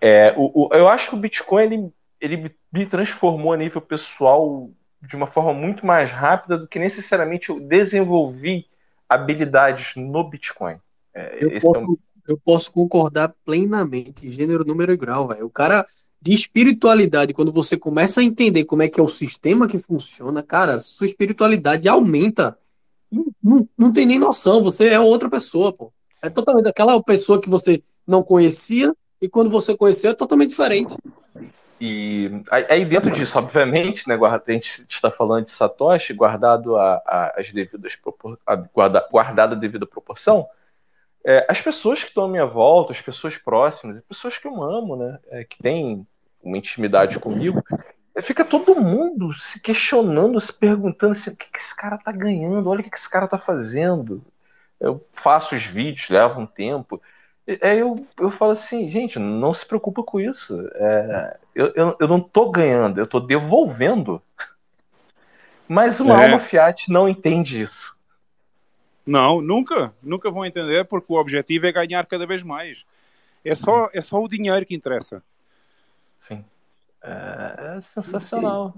É, 0.00 0.32
o, 0.36 0.68
o, 0.68 0.74
eu 0.74 0.88
acho 0.88 1.10
que 1.10 1.14
o 1.16 1.18
Bitcoin 1.18 1.64
ele 1.64 1.92
ele 2.20 2.54
me 2.72 2.86
transformou 2.86 3.52
a 3.52 3.56
nível 3.56 3.80
pessoal 3.80 4.70
de 5.00 5.14
uma 5.14 5.26
forma 5.26 5.52
muito 5.52 5.86
mais 5.86 6.10
rápida 6.10 6.58
do 6.58 6.66
que 6.66 6.78
necessariamente 6.78 7.50
eu 7.50 7.60
desenvolvi 7.60 8.66
habilidades 9.08 9.92
no 9.96 10.28
Bitcoin. 10.28 10.76
É, 11.14 11.38
eu, 11.40 11.60
posso, 11.60 11.76
é 11.76 11.78
um... 11.78 11.96
eu, 12.28 12.38
posso, 12.44 12.72
concordar 12.72 13.34
plenamente, 13.44 14.28
gênero, 14.28 14.64
número 14.64 14.92
e 14.92 14.96
grau, 14.96 15.28
velho. 15.28 15.46
O 15.46 15.50
cara 15.50 15.86
de 16.20 16.34
espiritualidade, 16.34 17.32
quando 17.32 17.52
você 17.52 17.76
começa 17.76 18.20
a 18.20 18.24
entender 18.24 18.64
como 18.64 18.82
é 18.82 18.88
que 18.88 18.98
é 18.98 19.02
o 19.02 19.08
sistema 19.08 19.68
que 19.68 19.78
funciona, 19.78 20.42
cara, 20.42 20.78
sua 20.80 21.06
espiritualidade 21.06 21.88
aumenta. 21.88 22.58
Não, 23.42 23.66
não 23.78 23.92
tem 23.92 24.04
nem 24.04 24.18
noção, 24.18 24.62
você 24.62 24.88
é 24.88 25.00
outra 25.00 25.30
pessoa, 25.30 25.72
pô. 25.72 25.92
É 26.20 26.28
totalmente 26.28 26.68
aquela 26.68 27.00
pessoa 27.02 27.40
que 27.40 27.48
você 27.48 27.82
não 28.06 28.22
conhecia 28.22 28.92
e 29.22 29.28
quando 29.28 29.48
você 29.48 29.76
conheceu 29.76 30.10
é 30.10 30.14
totalmente 30.14 30.50
diferente. 30.50 30.96
E 31.80 32.42
aí 32.50 32.84
dentro 32.84 33.10
disso, 33.10 33.38
obviamente, 33.38 34.08
né, 34.08 34.16
a 34.16 34.52
gente 34.52 34.84
está 34.90 35.10
falando 35.10 35.44
de 35.44 35.52
Satoshi, 35.52 36.12
guardado 36.12 36.76
a, 36.76 36.94
a, 37.06 37.34
as 37.40 37.52
devidas 37.52 37.96
a, 38.44 38.56
guarda, 38.56 39.06
guardado 39.10 39.52
a 39.54 39.58
devida 39.58 39.86
proporção, 39.86 40.48
é, 41.24 41.46
as 41.48 41.60
pessoas 41.60 42.02
que 42.02 42.08
estão 42.08 42.24
à 42.24 42.28
minha 42.28 42.46
volta, 42.46 42.92
as 42.92 43.00
pessoas 43.00 43.36
próximas, 43.36 43.98
as 43.98 44.04
pessoas 44.04 44.36
que 44.38 44.48
eu 44.48 44.62
amo, 44.62 44.96
né, 44.96 45.18
é, 45.30 45.44
que 45.44 45.62
têm 45.62 46.06
uma 46.42 46.58
intimidade 46.58 47.18
comigo, 47.20 47.62
é, 48.14 48.22
fica 48.22 48.44
todo 48.44 48.80
mundo 48.80 49.32
se 49.34 49.60
questionando, 49.60 50.40
se 50.40 50.52
perguntando 50.52 51.12
assim, 51.12 51.30
o 51.30 51.36
que, 51.36 51.50
que 51.50 51.58
esse 51.58 51.76
cara 51.76 51.96
está 51.96 52.10
ganhando, 52.10 52.68
olha 52.68 52.80
o 52.80 52.82
que, 52.82 52.90
que 52.90 52.98
esse 52.98 53.10
cara 53.10 53.26
está 53.26 53.38
fazendo. 53.38 54.24
Eu 54.80 55.04
faço 55.12 55.54
os 55.54 55.64
vídeos, 55.64 56.08
leva 56.08 56.40
um 56.40 56.46
tempo. 56.46 57.00
Aí 57.62 57.78
eu, 57.78 58.06
eu 58.20 58.30
falo 58.30 58.52
assim, 58.52 58.90
gente, 58.90 59.18
não 59.18 59.54
se 59.54 59.64
preocupa 59.64 60.02
com 60.02 60.20
isso. 60.20 60.54
É, 60.74 61.36
eu, 61.54 61.72
eu, 61.74 61.96
eu 61.98 62.08
não 62.08 62.20
tô 62.20 62.50
ganhando, 62.50 62.98
eu 62.98 63.06
tô 63.06 63.18
devolvendo. 63.18 64.20
Mas 65.66 65.98
uma 65.98 66.20
é. 66.20 66.24
alma 66.24 66.40
Fiat 66.40 66.90
não 66.90 67.08
entende 67.08 67.62
isso. 67.62 67.96
Não, 69.06 69.40
nunca. 69.40 69.94
Nunca 70.02 70.30
vão 70.30 70.44
entender 70.44 70.84
porque 70.84 71.10
o 71.10 71.18
objetivo 71.18 71.66
é 71.66 71.72
ganhar 71.72 72.04
cada 72.06 72.26
vez 72.26 72.42
mais. 72.42 72.84
É 73.42 73.54
só, 73.54 73.88
é 73.94 74.00
só 74.02 74.22
o 74.22 74.28
dinheiro 74.28 74.66
que 74.66 74.74
interessa. 74.74 75.22
Sim. 76.20 76.44
É, 77.02 77.76
é 77.78 77.80
sensacional. 77.94 78.74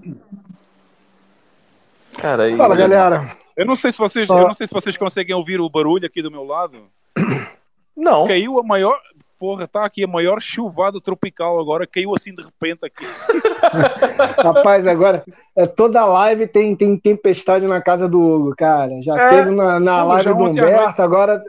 Cara, 2.17 2.43
aí, 2.43 2.55
Fala, 2.55 2.75
galera. 2.75 3.37
Eu 3.55 3.65
não 3.65 3.75
sei 3.75 3.91
se 3.91 3.97
vocês, 3.97 4.27
só... 4.27 4.39
eu 4.39 4.47
não 4.47 4.53
sei 4.53 4.67
se 4.67 4.73
vocês 4.73 4.95
conseguem 4.95 5.35
ouvir 5.35 5.59
o 5.59 5.69
barulho 5.69 6.05
aqui 6.05 6.21
do 6.21 6.31
meu 6.31 6.45
lado. 6.45 6.87
Não. 8.01 8.25
Caiu 8.25 8.59
a 8.59 8.63
maior. 8.63 8.99
Porra, 9.37 9.67
tá 9.67 9.85
aqui 9.85 10.03
a 10.03 10.07
maior 10.07 10.39
chuvada 10.39 11.01
tropical 11.01 11.59
agora, 11.59 11.87
caiu 11.87 12.13
assim 12.13 12.31
de 12.33 12.43
repente 12.43 12.85
aqui. 12.85 13.03
Rapaz, 14.37 14.85
agora 14.85 15.23
é, 15.55 15.65
toda 15.65 16.05
live 16.05 16.45
tem, 16.45 16.75
tem 16.75 16.95
tempestade 16.95 17.65
na 17.65 17.81
casa 17.81 18.07
do 18.07 18.21
Hugo, 18.21 18.55
cara. 18.55 19.01
Já 19.01 19.19
é. 19.19 19.29
teve 19.29 19.49
na, 19.49 19.79
na 19.79 20.03
live 20.03 20.33
do 20.33 20.43
Humberto, 20.43 21.01
agora. 21.01 21.43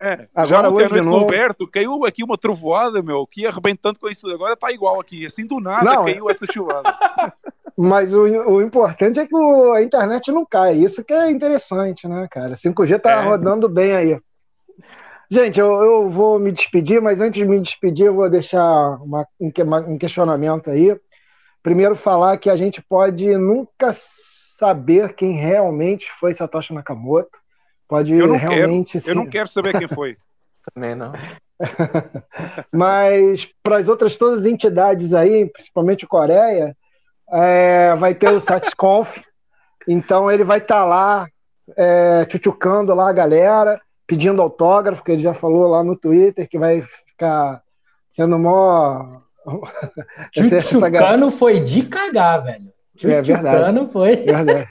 É, 0.00 0.28
agora 0.34 0.46
já 0.46 0.58
ontem 0.68 0.84
à 0.84 0.88
noite 0.88 1.04
com 1.04 1.10
o 1.10 1.22
Humberto, 1.22 1.68
caiu 1.68 2.04
aqui 2.04 2.24
uma 2.24 2.36
trovoada, 2.36 3.02
meu, 3.04 3.24
que 3.24 3.42
ia 3.42 3.50
arrebentando 3.50 4.00
com 4.00 4.08
isso. 4.08 4.28
Agora 4.28 4.56
tá 4.56 4.72
igual 4.72 5.00
aqui, 5.00 5.24
assim 5.24 5.46
do 5.46 5.60
nada 5.60 5.84
não, 5.84 6.04
caiu 6.04 6.28
essa 6.28 6.44
chuvada. 6.50 6.92
Mas 7.78 8.12
o, 8.12 8.22
o 8.22 8.60
importante 8.60 9.20
é 9.20 9.26
que 9.26 9.36
o, 9.36 9.72
a 9.72 9.80
internet 9.80 10.32
não 10.32 10.44
cai. 10.44 10.74
Isso 10.74 11.04
que 11.04 11.12
é 11.12 11.30
interessante, 11.30 12.08
né, 12.08 12.26
cara? 12.28 12.56
5G 12.56 12.98
tá 12.98 13.12
é. 13.12 13.24
rodando 13.24 13.68
bem 13.68 13.92
aí. 13.92 14.18
Gente, 15.30 15.60
eu, 15.60 15.70
eu, 15.82 16.08
vou 16.08 16.38
me 16.38 16.50
despedir, 16.50 17.02
mas 17.02 17.20
antes 17.20 17.38
de 17.38 17.46
me 17.46 17.60
despedir, 17.60 18.06
eu 18.06 18.14
vou 18.14 18.30
deixar 18.30 18.96
uma, 19.02 19.26
um 19.38 19.98
questionamento 19.98 20.70
aí. 20.70 20.98
Primeiro, 21.62 21.94
falar 21.94 22.38
que 22.38 22.48
a 22.48 22.56
gente 22.56 22.80
pode 22.80 23.36
nunca 23.36 23.94
saber 24.56 25.12
quem 25.14 25.32
realmente 25.32 26.10
foi 26.18 26.32
Satoshi 26.32 26.72
Nakamoto. 26.72 27.38
Pode 27.86 28.14
eu 28.14 28.26
não 28.26 28.36
realmente. 28.36 29.00
Quero, 29.00 29.10
eu 29.10 29.14
não 29.14 29.26
quero 29.26 29.48
saber 29.48 29.76
quem 29.78 29.86
foi. 29.86 30.16
Também 30.74 30.94
não. 30.94 31.12
mas 32.72 33.46
para 33.62 33.78
as 33.78 33.88
outras 33.88 34.16
todas 34.16 34.40
as 34.40 34.46
entidades 34.46 35.12
aí, 35.12 35.44
principalmente 35.46 36.06
Coreia, 36.06 36.74
é, 37.30 37.94
vai 37.96 38.14
ter 38.14 38.32
o 38.32 38.40
SatsConf. 38.40 39.20
Então 39.86 40.30
ele 40.30 40.44
vai 40.44 40.58
estar 40.58 40.80
tá 40.80 40.84
lá 40.86 41.28
é, 41.76 42.24
tchutchucando 42.24 42.94
lá 42.94 43.10
a 43.10 43.12
galera 43.12 43.80
pedindo 44.08 44.42
autógrafo, 44.42 45.04
que 45.04 45.12
ele 45.12 45.22
já 45.22 45.34
falou 45.34 45.68
lá 45.68 45.84
no 45.84 45.94
Twitter, 45.94 46.48
que 46.48 46.58
vai 46.58 46.82
ficar 47.06 47.62
sendo 48.10 48.38
mó. 48.38 49.20
Chuchucano 50.34 51.30
foi 51.30 51.60
de 51.60 51.82
cagar, 51.82 52.42
velho. 52.42 52.72
É 53.04 53.22
verdade. 53.22 53.88
foi. 53.92 54.16
Verdade. 54.16 54.66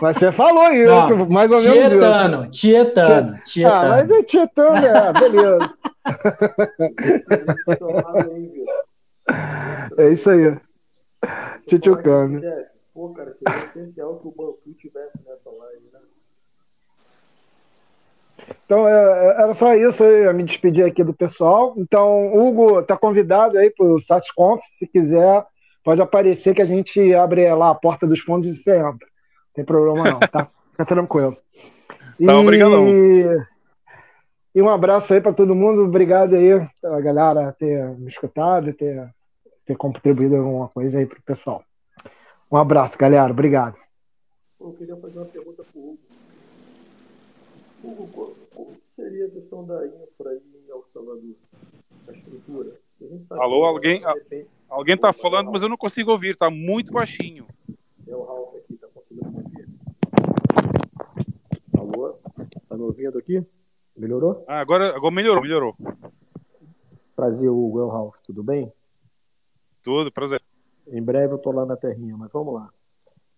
Mas 0.00 0.16
você 0.16 0.30
falou 0.32 0.70
isso, 0.72 1.16
Não, 1.16 1.26
mais 1.28 1.50
ou 1.50 1.60
menos. 1.60 1.90
Tietano, 1.90 2.50
Tietano, 2.50 3.38
Tietano. 3.44 3.74
Ah, 3.74 3.88
mas 3.88 4.10
é 4.10 4.22
Tietano, 4.22 4.86
é, 4.86 5.12
beleza. 5.12 5.70
é 9.98 10.08
isso 10.10 10.30
aí. 10.30 10.56
Tchutchucano. 11.66 12.40
Pô, 12.94 13.10
cara, 13.10 13.34
seria 13.34 13.64
essencial 13.66 14.18
que 14.18 14.28
o 14.28 14.30
Banfu 14.30 14.72
tivesse 14.76 15.18
nessa 15.26 15.50
live, 15.50 15.90
né? 15.92 15.98
Então, 18.68 18.86
é, 18.86 18.92
é, 18.92 19.42
era 19.44 19.54
só 19.54 19.74
isso, 19.74 20.04
eu 20.04 20.24
ia 20.24 20.32
me 20.34 20.44
despedir 20.44 20.84
aqui 20.84 21.02
do 21.02 21.14
pessoal. 21.14 21.72
Então, 21.78 22.36
Hugo 22.36 22.80
está 22.80 22.98
convidado 22.98 23.56
aí 23.56 23.70
para 23.70 23.86
o 23.86 23.98
SatsConf, 23.98 24.60
se 24.70 24.86
quiser, 24.86 25.42
pode 25.82 26.02
aparecer 26.02 26.54
que 26.54 26.60
a 26.60 26.66
gente 26.66 27.14
abre 27.14 27.50
lá 27.54 27.70
a 27.70 27.74
porta 27.74 28.06
dos 28.06 28.20
fundos 28.20 28.46
e 28.46 28.54
você 28.54 28.76
entra. 28.76 28.90
Não 28.90 29.54
tem 29.54 29.64
problema 29.64 30.10
não, 30.10 30.20
tá? 30.20 30.50
Fica 30.72 30.84
tranquilo. 30.84 31.34
Tá, 32.22 32.38
obrigadão. 32.38 32.86
E 34.54 34.60
um 34.60 34.68
abraço 34.68 35.14
aí 35.14 35.20
para 35.22 35.32
todo 35.32 35.54
mundo. 35.54 35.84
Obrigado 35.84 36.34
aí 36.34 36.50
pela 36.82 37.00
galera 37.00 37.56
ter 37.58 37.88
me 37.96 38.08
escutado, 38.08 38.74
ter, 38.74 39.08
ter 39.64 39.76
contribuído 39.78 40.36
alguma 40.36 40.68
coisa 40.68 40.98
aí 40.98 41.06
pro 41.06 41.22
pessoal. 41.22 41.64
Um 42.52 42.58
abraço, 42.58 42.98
galera. 42.98 43.32
Obrigado. 43.32 43.76
Eu 44.60 44.74
queria 44.74 44.96
fazer 44.96 45.18
uma 45.18 45.24
pergunta 45.24 45.64
pro 45.72 45.80
Hugo. 45.80 45.98
Hugo, 47.82 48.08
qual 48.08 48.32
seria 48.98 49.26
a 49.26 49.30
questão 49.30 49.64
da 49.64 49.86
infra 49.86 50.30
aí 50.30 50.42
em 50.56 50.68
El 50.68 50.84
Salvador? 50.92 51.36
A 52.08 52.12
estrutura? 52.12 52.80
A 53.00 53.28
sabe 53.28 53.40
Alô, 53.40 53.64
alguém, 53.64 54.00
repente, 54.00 54.50
alguém 54.68 54.96
tá 54.96 55.12
falando, 55.12 55.52
mas 55.52 55.62
eu 55.62 55.68
não 55.68 55.76
consigo 55.76 56.10
ouvir, 56.10 56.36
tá 56.36 56.50
muito 56.50 56.92
baixinho. 56.92 57.46
É 58.08 58.16
o 58.16 58.24
Ralf 58.24 58.56
aqui, 58.56 58.76
tá 58.76 58.88
conseguindo 58.92 59.30
me 59.30 59.36
ouvir? 59.36 59.68
Alô? 61.78 62.18
Tá 62.68 62.76
me 62.76 62.82
ouvindo 62.82 63.18
aqui? 63.18 63.46
Melhorou? 63.96 64.44
Ah, 64.48 64.58
agora, 64.58 64.96
agora 64.96 65.14
melhorou, 65.14 65.42
melhorou. 65.42 65.76
Prazer, 67.14 67.48
Hugo, 67.48 67.78
é 67.78 67.84
o 67.84 67.88
Ralf, 67.88 68.16
tudo 68.24 68.42
bem? 68.42 68.72
Tudo, 69.80 70.10
prazer. 70.10 70.42
Em 70.88 71.02
breve 71.02 71.34
eu 71.34 71.38
tô 71.38 71.52
lá 71.52 71.64
na 71.64 71.76
terrinha, 71.76 72.16
mas 72.16 72.32
vamos 72.32 72.54
lá. 72.54 72.68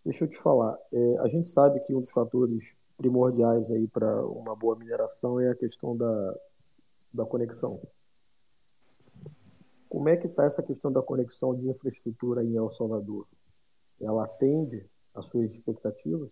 Deixa 0.06 0.24
eu 0.24 0.28
te 0.28 0.38
falar, 0.38 0.78
é, 0.90 1.18
a 1.18 1.28
gente 1.28 1.48
sabe 1.48 1.80
que 1.80 1.94
um 1.94 2.00
dos 2.00 2.10
fatores 2.10 2.64
primordiais 3.00 3.70
aí 3.70 3.88
para 3.88 4.22
uma 4.26 4.54
boa 4.54 4.76
mineração 4.76 5.40
é 5.40 5.50
a 5.50 5.54
questão 5.54 5.96
da, 5.96 6.36
da 7.14 7.24
conexão. 7.24 7.80
Como 9.88 10.08
é 10.08 10.16
que 10.18 10.26
está 10.26 10.44
essa 10.44 10.62
questão 10.62 10.92
da 10.92 11.00
conexão 11.00 11.54
de 11.54 11.66
infraestrutura 11.66 12.44
em 12.44 12.54
El 12.54 12.70
Salvador? 12.74 13.26
Ela 13.98 14.24
atende 14.24 14.84
às 15.14 15.24
suas 15.26 15.50
expectativas? 15.50 16.28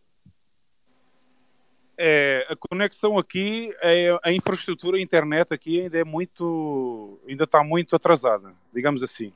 É, 1.96 2.46
a 2.48 2.54
conexão 2.54 3.18
aqui, 3.18 3.74
é, 3.82 4.16
a 4.22 4.30
infraestrutura 4.30 4.98
a 4.98 5.00
internet 5.00 5.52
aqui 5.52 5.80
ainda 5.80 5.98
é 5.98 6.04
muito, 6.04 7.18
ainda 7.26 7.44
está 7.44 7.64
muito 7.64 7.96
atrasada, 7.96 8.52
digamos 8.72 9.02
assim. 9.02 9.32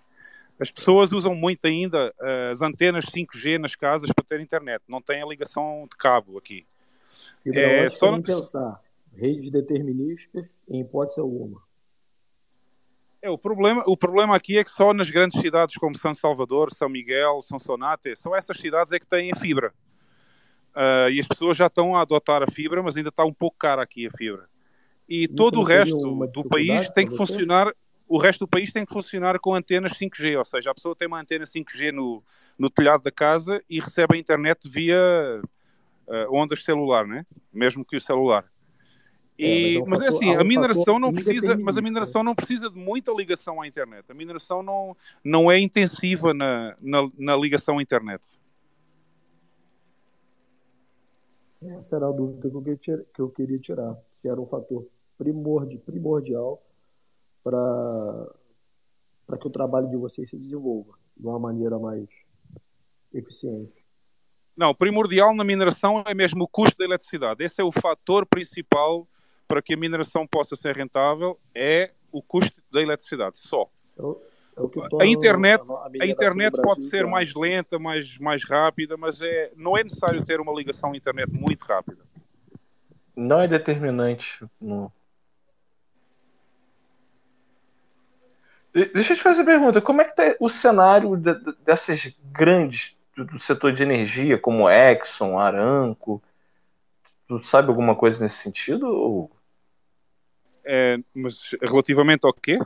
As 0.61 0.71
pessoas 0.71 1.11
usam 1.11 1.35
muito 1.35 1.65
ainda 1.65 2.15
eh, 2.21 2.51
as 2.53 2.63
antenas 2.63 3.05
5G 3.07 3.59
nas 3.59 3.75
casas 3.75 4.13
para 4.13 4.25
ter 4.25 4.39
internet, 4.39 4.83
não 4.87 5.03
tem 5.03 5.21
a 5.21 5.27
ligação 5.27 5.89
de 5.91 5.97
cabo 5.97 6.39
aqui. 6.39 6.65
É, 7.47 7.89
só 7.89 8.11
no- 8.11 8.23
pensar. 8.23 8.81
Redes 9.15 9.51
determinísticas, 9.51 10.47
em 10.69 10.81
hipótese 10.81 11.21
alguma. 11.21 11.63
É, 13.21 13.31
o, 13.31 13.39
problema, 13.39 13.85
o 13.87 13.97
problema 13.97 14.35
aqui 14.35 14.59
é 14.59 14.65
que 14.65 14.71
só 14.71 14.93
nas 14.93 15.11
grandes 15.11 15.41
cidades 15.41 15.77
como 15.77 15.97
São 15.97 16.15
Salvador, 16.15 16.73
São 16.73 16.89
Miguel, 16.89 17.41
São 17.43 17.59
Sonate, 17.59 18.17
só 18.17 18.35
essas 18.35 18.57
cidades 18.57 18.93
é 18.93 18.99
que 18.99 19.07
têm 19.07 19.31
a 19.31 19.37
fibra. 19.37 19.73
Ah, 20.75 21.09
e 21.11 21.21
as 21.21 21.27
pessoas 21.27 21.57
já 21.57 21.67
estão 21.67 21.95
a 21.95 22.03
adotar 22.03 22.43
a 22.43 22.51
fibra, 22.51 22.83
mas 22.83 22.97
ainda 22.97 23.11
está 23.11 23.25
um 23.25 23.33
pouco 23.33 23.57
cara 23.59 23.83
aqui 23.83 24.07
a 24.07 24.11
fibra. 24.11 24.49
E 25.09 25.29
todo 25.29 25.55
o 25.55 25.61
não 25.61 25.67
resto 25.67 26.27
do 26.33 26.45
país 26.45 26.91
tem 26.91 27.07
que 27.07 27.17
funcionar, 27.17 27.73
o 28.09 28.19
resto 28.19 28.41
do 28.41 28.49
país 28.49 28.73
tem 28.73 28.85
que 28.85 28.93
funcionar 28.93 29.39
com 29.39 29.55
antenas 29.55 29.93
5G, 29.93 30.39
ou 30.39 30.45
seja, 30.45 30.71
a 30.71 30.75
pessoa 30.75 30.97
tem 30.97 31.07
uma 31.07 31.21
antena 31.21 31.45
5G 31.45 31.93
no, 31.93 32.23
no 32.59 32.71
telhado 32.71 33.03
da 33.03 33.11
casa 33.11 33.63
e 33.69 33.79
recebe 33.79 34.17
a 34.17 34.21
internet 34.21 34.69
via 34.69 34.97
ah, 36.09 36.27
ondas 36.31 36.65
celular, 36.65 37.07
né? 37.07 37.27
Mesmo 37.53 37.85
que 37.85 37.97
o 37.97 38.01
celular. 38.01 38.45
É, 39.39 39.43
mas 39.43 39.49
E, 39.49 39.77
é 39.77 39.83
um 39.83 39.87
mas 39.87 40.01
é 40.01 40.09
assim, 40.09 40.35
a 40.35 40.45
mineração 40.45 40.99
não 40.99 41.13
precisa, 41.13 41.57
mas 41.57 41.79
a 41.79 41.83
mineração 41.83 42.23
não 42.23 42.35
precisa 42.35 42.71
de 42.71 42.79
muita 42.79 43.13
ligação 43.13 43.61
à 43.61 43.67
internet. 43.67 44.05
A 44.11 44.15
mineração 44.15 44.63
não, 44.63 44.97
não 45.25 45.51
é 45.51 45.59
intensiva 45.59 46.33
na, 46.35 46.77
na, 46.81 47.11
na 47.19 47.37
ligação 47.37 47.79
à 47.79 47.83
internet. 47.83 48.41
Essa 51.63 51.97
era 51.97 52.09
a 52.09 52.13
dúvida 52.13 52.51
que 53.15 53.21
eu 53.21 53.31
queria 53.31 53.59
tirar, 53.59 53.97
que 54.21 54.29
era 54.29 54.41
um 54.41 54.47
fator 54.47 54.87
primordi, 55.17 55.79
primordial 55.79 56.61
para 57.43 58.29
que 59.41 59.47
o 59.47 59.51
trabalho 59.51 59.89
de 59.89 59.97
vocês 59.97 60.29
se 60.29 60.37
desenvolva 60.37 60.95
de 61.17 61.27
uma 61.27 61.39
maneira 61.39 61.79
mais 61.79 62.09
eficiente. 63.13 63.82
Não, 64.57 64.75
primordial 64.75 65.35
na 65.35 65.45
mineração 65.45 66.03
é 66.07 66.15
mesmo 66.15 66.45
o 66.45 66.49
custo 66.49 66.77
da 66.79 66.85
eletricidade. 66.85 67.43
Esse 67.43 67.61
é 67.61 67.65
o 67.65 67.73
fator 67.73 68.27
principal 68.27 69.09
para 69.49 69.63
que 69.63 69.75
a 69.75 69.77
mineração 69.77 70.27
possa 70.27 70.55
ser 70.57 70.77
rentável, 70.77 71.39
é 71.55 71.93
o 72.11 72.23
custo 72.23 72.61
da 72.71 72.81
eletricidade, 72.81 73.39
só. 73.39 73.69
É 73.99 74.03
é 74.55 74.61
o 74.61 74.69
que 74.69 74.81
A 75.01 75.07
internet, 75.07 75.63
a, 75.73 75.89
a 76.03 76.07
internet 76.07 76.53
do 76.53 76.63
pode 76.63 76.81
Brasil 76.81 76.91
ser 76.91 77.07
mais 77.07 77.35
lenta, 77.35 77.79
mais, 77.79 78.19
mais 78.19 78.45
rápida, 78.45 78.97
mas 78.99 79.21
é, 79.23 79.51
não 79.57 79.77
é 79.77 79.83
necessário 79.83 80.23
ter 80.25 80.41
uma 80.41 80.53
ligação 80.53 80.93
à 80.93 80.97
internet 80.97 81.31
muito 81.33 81.65
rápida. 81.65 82.03
Não 83.17 83.41
é 83.41 83.49
determinante. 83.49 84.45
Não. 84.61 84.93
De- 88.75 88.87
Deixa 88.93 89.13
eu 89.13 89.17
te 89.17 89.23
fazer 89.23 89.41
uma 89.41 89.47
pergunta. 89.47 89.81
Como 89.81 90.01
é 90.03 90.05
que 90.05 90.17
tá 90.17 90.35
o 90.39 90.49
cenário 90.49 91.17
de- 91.17 91.35
de- 91.35 91.57
dessas 91.65 92.15
grandes 92.33 92.95
do, 93.17 93.39
setor 93.41 93.73
de 93.73 93.83
energia, 93.83 94.39
como 94.39 94.69
Exxon, 94.69 95.39
Aramco? 95.39 96.23
Tu 97.29 97.45
sabe 97.45 97.69
alguma 97.69 97.95
coisa 97.95 98.23
nesse 98.23 98.39
sentido? 98.39 98.87
Ou... 98.87 99.31
É, 100.65 100.99
mas 101.15 101.57
relativamente 101.61 102.27
ao 102.27 102.33
quê? 102.33 102.59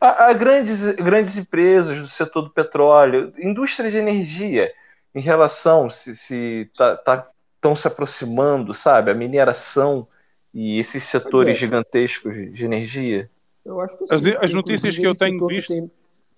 A, 0.00 0.26
a 0.26 0.32
grandes, 0.32 0.84
grandes 0.96 1.36
empresas 1.36 1.98
do 1.98 2.08
setor 2.08 2.42
do 2.42 2.50
petróleo, 2.50 3.32
indústria 3.38 3.90
de 3.90 3.96
energia, 3.96 4.72
em 5.14 5.20
relação 5.20 5.90
se, 5.90 6.16
se 6.16 6.70
tá, 6.76 6.96
tá, 6.96 7.30
estão 7.56 7.74
se 7.74 7.88
aproximando, 7.88 8.72
sabe? 8.72 9.10
A 9.10 9.14
mineração 9.14 10.06
e 10.54 10.78
esses 10.78 11.02
setores 11.02 11.56
é. 11.56 11.60
gigantescos 11.60 12.32
de 12.34 12.50
de 12.50 12.64
energia. 12.64 13.30
Eu 13.64 13.80
acho 13.80 13.96
que 13.98 14.04
As- 14.14 14.20
sim. 14.20 14.34
as 14.38 14.54
notícias 14.54 14.96
Inclusive, 14.96 15.00
que 15.00 15.06
eu 15.06 15.14
tenho 15.14 15.46
visto- 15.46 15.68
tem- 15.68 15.90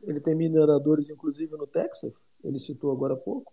ele 0.03 0.21
tem 0.21 0.35
mineradores, 0.35 1.11
inclusive, 1.11 1.55
no 1.57 1.67
Texas. 1.67 2.13
Ele 2.45 2.59
citou 2.59 2.93
agora 2.93 3.15
há 3.15 3.17
pouco. 3.17 3.53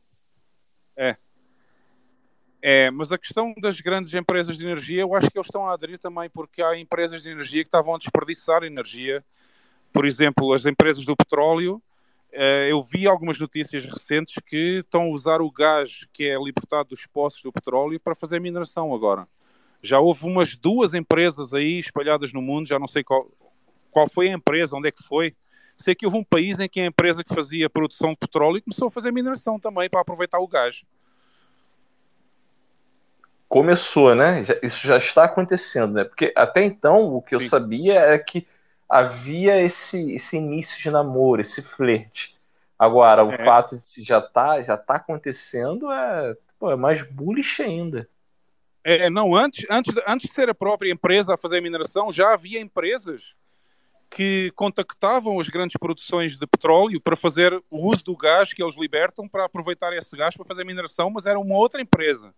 É, 2.62 2.90
mas 2.90 3.12
a 3.12 3.18
questão 3.18 3.54
das 3.62 3.80
grandes 3.80 4.14
empresas 4.14 4.58
de 4.58 4.66
energia, 4.66 5.02
eu 5.02 5.16
acho 5.16 5.30
que 5.30 5.38
eles 5.38 5.48
estão 5.48 5.70
a 5.70 5.74
aderir 5.74 6.00
também 6.00 6.30
porque 6.30 6.62
há 6.62 6.78
empresas 6.78 7.22
de 7.22 7.30
energia 7.30 7.64
que 7.64 7.68
estavam 7.68 7.96
a 7.96 7.98
desperdiçar 7.98 8.64
energia. 8.64 9.24
Por 9.94 10.06
exemplo, 10.06 10.52
as 10.54 10.66
empresas 10.66 11.06
do 11.06 11.16
petróleo. 11.16 11.82
eh, 12.32 12.70
Eu 12.70 12.84
vi 12.84 13.08
algumas 13.08 13.40
notícias 13.40 13.86
recentes 13.86 14.36
que 14.46 14.80
estão 14.80 15.04
a 15.04 15.12
usar 15.12 15.42
o 15.42 15.52
gás 15.52 16.08
que 16.12 16.28
é 16.28 16.38
libertado 16.38 16.90
dos 16.90 17.06
poços 17.06 17.42
do 17.42 17.54
petróleo 17.54 18.00
para 18.00 18.16
fazer 18.16 18.42
mineração 18.42 18.94
agora. 18.94 19.28
Já 19.82 20.00
houve 20.00 20.26
umas 20.26 20.56
duas 20.56 20.94
empresas 20.94 21.54
aí 21.54 21.78
espalhadas 21.80 22.34
no 22.34 22.42
mundo, 22.42 22.68
já 22.68 22.80
não 22.80 22.88
sei 22.88 23.04
qual, 23.04 23.32
qual 23.92 24.10
foi 24.10 24.30
a 24.30 24.34
empresa, 24.34 24.76
onde 24.76 24.90
é 24.90 24.92
que 24.92 25.04
foi. 25.04 25.36
Sei 25.78 25.94
que 25.94 26.06
houve 26.06 26.18
um 26.18 26.24
país 26.24 26.60
em 26.60 26.68
que 26.68 26.80
a 26.80 26.86
empresa 26.86 27.24
que 27.24 27.34
fazia 27.34 27.70
produção 27.70 28.10
de 28.10 28.18
petróleo 28.18 28.62
começou 28.62 28.88
a 28.88 28.92
fazer 28.92 29.12
mineração 29.12 29.60
também 29.60 29.90
para 29.90 30.02
aproveitar 30.02 30.40
o 30.40 30.48
gás. 30.48 30.84
Começou, 33.48 34.14
né? 34.14 34.44
Isso 34.62 34.86
já 34.86 34.98
está 34.98 35.24
acontecendo, 35.24 35.94
né? 35.94 36.04
Porque 36.04 36.34
até 36.36 36.64
então 36.64 37.14
o 37.16 37.22
que 37.22 37.34
eu 37.34 37.40
Sim. 37.40 37.48
sabia 37.48 37.94
era 37.94 38.20
que 38.20 38.46
havia 38.90 39.62
esse, 39.62 40.14
esse 40.14 40.36
início 40.36 40.82
de 40.82 40.90
namoro, 40.90 41.42
esse 41.42 41.62
flerte. 41.62 42.36
Agora, 42.78 43.24
o 43.24 43.32
É. 43.32 43.46
fato 43.46 43.82
de 43.96 44.04
já 44.04 44.22
tá, 44.22 44.62
já 44.64 44.76
tá 44.76 44.96
acontecendo 44.96 45.90
é, 45.92 46.36
pô, 46.60 46.72
é 46.72 46.76
mais 46.76 47.02
bullish 47.04 47.62
ainda. 47.62 48.10
É, 48.84 49.10
não, 49.10 49.36
antes, 49.36 49.66
antes, 49.70 49.94
de, 49.94 50.02
antes 50.08 50.28
de 50.30 50.34
ser 50.34 50.50
a 50.50 50.56
própria 50.56 50.92
empresa 50.92 51.34
a 51.34 51.38
fazer 51.38 51.58
a 51.58 51.62
mineração, 51.62 52.12
já 52.12 52.34
havia 52.34 52.60
empresas 52.60 53.34
que 54.10 54.52
contactavam 54.56 55.40
as 55.40 55.50
grandes 55.50 55.76
produções 55.78 56.38
de 56.38 56.48
petróleo 56.48 57.00
para 57.02 57.16
fazer 57.16 57.54
o 57.70 57.88
uso 57.88 58.04
do 58.06 58.16
gás 58.16 58.54
que 58.54 58.64
eles 58.64 58.78
libertam 58.78 59.28
para 59.28 59.46
aproveitar 59.46 59.92
esse 59.94 60.16
gás 60.16 60.36
para 60.36 60.46
fazer 60.46 60.62
a 60.62 60.66
mineração, 60.66 61.10
mas 61.10 61.26
era 61.26 61.40
uma 61.40 61.56
outra 61.56 61.82
empresa. 61.82 62.34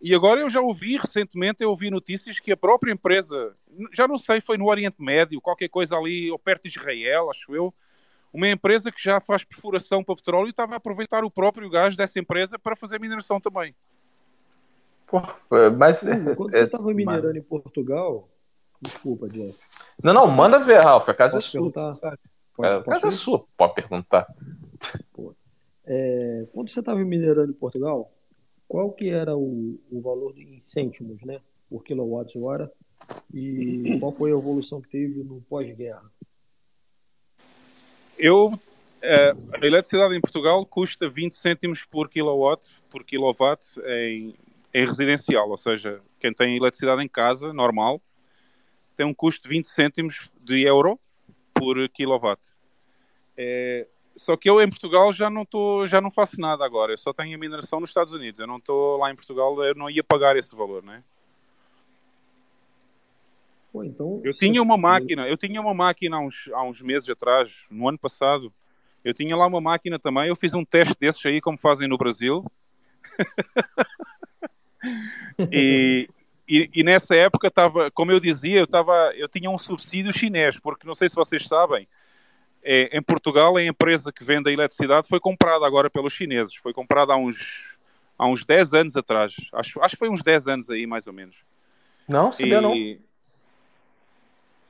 E 0.00 0.14
agora 0.14 0.40
eu 0.40 0.48
já 0.48 0.60
ouvi 0.60 0.96
recentemente, 0.96 1.62
eu 1.62 1.70
ouvi 1.70 1.90
notícias 1.90 2.38
que 2.38 2.52
a 2.52 2.56
própria 2.56 2.92
empresa, 2.92 3.54
já 3.92 4.06
não 4.06 4.16
sei, 4.16 4.40
foi 4.40 4.56
no 4.56 4.68
Oriente 4.68 4.96
Médio, 5.02 5.40
qualquer 5.40 5.68
coisa 5.68 5.96
ali, 5.96 6.30
ou 6.30 6.38
perto 6.38 6.62
de 6.62 6.78
Israel, 6.78 7.28
acho 7.30 7.54
eu, 7.54 7.74
uma 8.32 8.48
empresa 8.48 8.92
que 8.92 9.02
já 9.02 9.20
faz 9.20 9.42
perfuração 9.42 10.04
para 10.04 10.14
petróleo 10.14 10.46
e 10.46 10.50
estava 10.50 10.74
a 10.74 10.76
aproveitar 10.76 11.24
o 11.24 11.30
próprio 11.30 11.68
gás 11.68 11.96
dessa 11.96 12.18
empresa 12.18 12.58
para 12.58 12.76
fazer 12.76 13.00
mineração 13.00 13.40
também. 13.40 13.74
Pô, 15.06 15.20
é, 15.56 15.70
mas 15.70 16.00
quando 16.36 16.54
é- 16.54 16.58
você 16.60 16.64
estava 16.64 16.84
mas- 16.84 16.94
minerando 16.96 17.36
em 17.38 17.42
Portugal. 17.42 18.28
Desculpa, 18.80 19.28
Jeff. 19.28 19.58
Não, 20.02 20.12
não, 20.12 20.26
manda 20.28 20.58
ver, 20.58 20.80
Ralf, 20.80 21.08
a 21.08 21.14
casa 21.14 21.36
Posso 21.36 21.48
é 21.48 21.50
sua. 21.50 21.72
perguntar? 21.72 22.18
Pode- 22.56 22.68
a 22.68 22.82
casa 22.82 23.06
é 23.08 23.10
ir? 23.10 23.12
sua, 23.12 23.44
pode 23.56 23.74
perguntar. 23.74 24.26
É, 25.84 26.46
quando 26.52 26.70
você 26.70 26.80
estava 26.80 26.98
minerando 27.00 27.50
em 27.50 27.54
Portugal, 27.54 28.12
qual 28.66 28.92
que 28.92 29.08
era 29.08 29.36
o, 29.36 29.80
o 29.90 30.00
valor 30.00 30.38
em 30.38 30.60
cêntimos, 30.62 31.22
né? 31.22 31.40
Por 31.68 31.82
quilowatt-hora? 31.82 32.70
E 33.32 33.96
qual 33.98 34.12
foi 34.12 34.30
a 34.30 34.34
evolução 34.34 34.80
que 34.80 34.88
teve 34.88 35.22
no 35.22 35.40
pós-guerra? 35.48 36.02
Eu, 38.18 38.58
eh, 39.00 39.34
a 39.62 39.66
eletricidade 39.66 40.14
em 40.14 40.20
Portugal 40.20 40.64
custa 40.66 41.08
20 41.08 41.36
cêntimos 41.36 41.84
por 41.84 42.08
kilowatt, 42.08 42.68
por 42.90 43.04
kilowatt 43.04 43.80
em 43.86 44.34
em 44.74 44.84
residencial, 44.84 45.48
ou 45.48 45.56
seja, 45.56 46.00
quem 46.20 46.32
tem 46.32 46.56
eletricidade 46.56 47.02
em 47.02 47.08
casa, 47.08 47.52
normal, 47.52 48.00
tem 48.98 49.06
um 49.06 49.14
custo 49.14 49.44
de 49.44 49.48
20 49.48 49.68
cêntimos 49.68 50.28
de 50.40 50.66
euro 50.66 50.98
por 51.54 51.88
kilowatt. 51.90 52.40
É, 53.36 53.86
só 54.16 54.36
que 54.36 54.50
eu 54.50 54.60
em 54.60 54.68
Portugal 54.68 55.12
já 55.12 55.30
não 55.30 55.44
tô, 55.44 55.86
já 55.86 56.00
não 56.00 56.10
faço 56.10 56.40
nada 56.40 56.64
agora. 56.64 56.92
Eu 56.92 56.98
só 56.98 57.12
tenho 57.12 57.36
a 57.36 57.38
mineração 57.38 57.78
nos 57.78 57.90
Estados 57.90 58.12
Unidos. 58.12 58.40
Eu 58.40 58.48
não 58.48 58.56
estou 58.56 58.98
lá 58.98 59.12
em 59.12 59.14
Portugal, 59.14 59.62
eu 59.62 59.76
não 59.76 59.88
ia 59.88 60.02
pagar 60.02 60.36
esse 60.36 60.54
valor, 60.56 60.82
né? 60.82 61.04
Pô, 63.72 63.84
então, 63.84 64.20
eu 64.24 64.34
tinha 64.34 64.60
uma 64.60 64.76
máquina, 64.76 65.28
eu 65.28 65.36
tinha 65.36 65.60
uma 65.60 65.74
máquina 65.74 66.16
há 66.16 66.20
uns, 66.20 66.50
há 66.52 66.64
uns 66.64 66.82
meses 66.82 67.08
atrás, 67.08 67.64
no 67.70 67.88
ano 67.88 67.98
passado. 67.98 68.52
Eu 69.04 69.14
tinha 69.14 69.36
lá 69.36 69.46
uma 69.46 69.60
máquina 69.60 69.96
também. 69.96 70.26
Eu 70.26 70.34
fiz 70.34 70.52
um 70.54 70.64
teste 70.64 70.96
desses 70.98 71.24
aí, 71.24 71.40
como 71.40 71.56
fazem 71.56 71.86
no 71.86 71.96
Brasil. 71.96 72.44
e, 75.52 76.08
e, 76.48 76.70
e, 76.74 76.82
nessa 76.82 77.14
época 77.14 77.48
estava, 77.48 77.90
como 77.90 78.10
eu 78.10 78.18
dizia, 78.18 78.60
eu, 78.60 78.66
tava, 78.66 79.12
eu 79.14 79.28
tinha 79.28 79.50
um 79.50 79.58
subsídio 79.58 80.16
chinês, 80.16 80.58
porque 80.58 80.86
não 80.86 80.94
sei 80.94 81.08
se 81.08 81.14
vocês 81.14 81.44
sabem, 81.44 81.86
é, 82.62 82.96
em 82.96 83.02
Portugal 83.02 83.56
a 83.56 83.62
empresa 83.62 84.12
que 84.12 84.24
vende 84.24 84.48
a 84.48 84.52
eletricidade 84.52 85.08
foi 85.08 85.20
comprada 85.20 85.66
agora 85.66 85.90
pelos 85.90 86.12
chineses. 86.12 86.54
Foi 86.56 86.72
comprada 86.72 87.12
há 87.12 87.16
uns, 87.16 87.76
há 88.18 88.26
uns 88.26 88.44
10 88.44 88.74
anos 88.74 88.96
atrás. 88.96 89.34
Acho, 89.52 89.80
acho 89.80 89.94
que 89.94 89.98
foi 89.98 90.08
uns 90.08 90.22
10 90.22 90.48
anos 90.48 90.70
aí, 90.70 90.86
mais 90.86 91.06
ou 91.06 91.12
menos. 91.12 91.36
Não, 92.06 92.32
sabia 92.32 92.58
e... 92.58 92.60
não. 92.60 92.72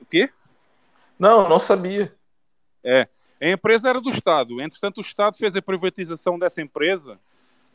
O 0.01 0.05
quê? 0.05 0.29
Não, 1.17 1.49
não 1.49 1.59
sabia. 1.59 2.13
É. 2.83 3.07
A 3.41 3.49
empresa 3.49 3.89
era 3.89 4.01
do 4.01 4.09
Estado. 4.09 4.61
Entretanto, 4.61 4.97
o 4.97 5.01
Estado 5.01 5.37
fez 5.37 5.55
a 5.55 5.61
privatização 5.61 6.37
dessa 6.37 6.61
empresa 6.61 7.19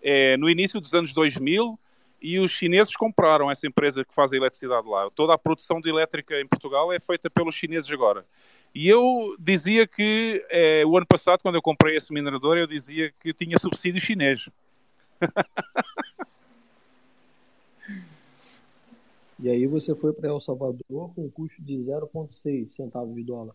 é, 0.02 0.36
no 0.36 0.48
início 0.48 0.80
dos 0.80 0.92
anos 0.92 1.12
2000 1.12 1.78
e 2.20 2.38
os 2.38 2.50
chineses 2.50 2.96
compraram 2.96 3.50
essa 3.50 3.66
empresa 3.66 4.04
que 4.04 4.14
faz 4.14 4.32
a 4.32 4.36
eletricidade 4.36 4.88
lá. 4.88 5.10
Toda 5.10 5.34
a 5.34 5.38
produção 5.38 5.80
de 5.80 5.88
elétrica 5.88 6.40
em 6.40 6.46
Portugal 6.46 6.92
é 6.92 6.98
feita 6.98 7.28
pelos 7.28 7.54
chineses 7.54 7.90
agora. 7.90 8.24
E 8.74 8.88
eu 8.88 9.36
dizia 9.38 9.86
que 9.86 10.44
é, 10.50 10.84
o 10.84 10.96
ano 10.96 11.06
passado, 11.06 11.40
quando 11.40 11.54
eu 11.54 11.62
comprei 11.62 11.96
esse 11.96 12.12
minerador, 12.12 12.56
eu 12.56 12.66
dizia 12.66 13.12
que 13.20 13.32
tinha 13.32 13.56
subsídio 13.58 14.00
chinês. 14.00 14.48
e 19.38 19.48
aí 19.48 19.66
você 19.66 19.94
foi 19.94 20.12
para 20.12 20.28
El 20.28 20.40
Salvador 20.40 21.14
com 21.14 21.24
um 21.24 21.30
custo 21.30 21.62
de 21.62 21.76
0,6 21.76 22.70
centavos 22.70 23.14
de 23.14 23.22
dólar. 23.22 23.54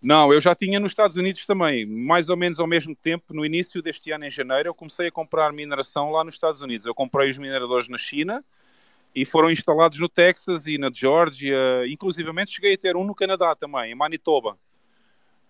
Não, 0.00 0.32
eu 0.32 0.40
já 0.40 0.54
tinha 0.54 0.78
nos 0.78 0.92
Estados 0.92 1.16
Unidos 1.16 1.46
também, 1.46 1.86
mais 1.86 2.28
ou 2.28 2.36
menos 2.36 2.58
ao 2.60 2.66
mesmo 2.66 2.94
tempo, 2.94 3.32
no 3.32 3.44
início 3.44 3.82
deste 3.82 4.10
ano, 4.12 4.24
em 4.24 4.30
janeiro, 4.30 4.68
eu 4.68 4.74
comecei 4.74 5.08
a 5.08 5.12
comprar 5.12 5.52
mineração 5.52 6.10
lá 6.10 6.22
nos 6.22 6.34
Estados 6.34 6.60
Unidos. 6.60 6.86
Eu 6.86 6.94
comprei 6.94 7.30
os 7.30 7.38
mineradores 7.38 7.88
na 7.88 7.98
China 7.98 8.44
e 9.14 9.24
foram 9.24 9.50
instalados 9.50 9.98
no 9.98 10.08
Texas 10.08 10.66
e 10.66 10.76
na 10.76 10.90
Geórgia, 10.92 11.56
inclusivamente 11.88 12.52
cheguei 12.52 12.74
a 12.74 12.78
ter 12.78 12.96
um 12.96 13.04
no 13.04 13.14
Canadá 13.14 13.54
também, 13.56 13.92
em 13.92 13.94
Manitoba. 13.94 14.58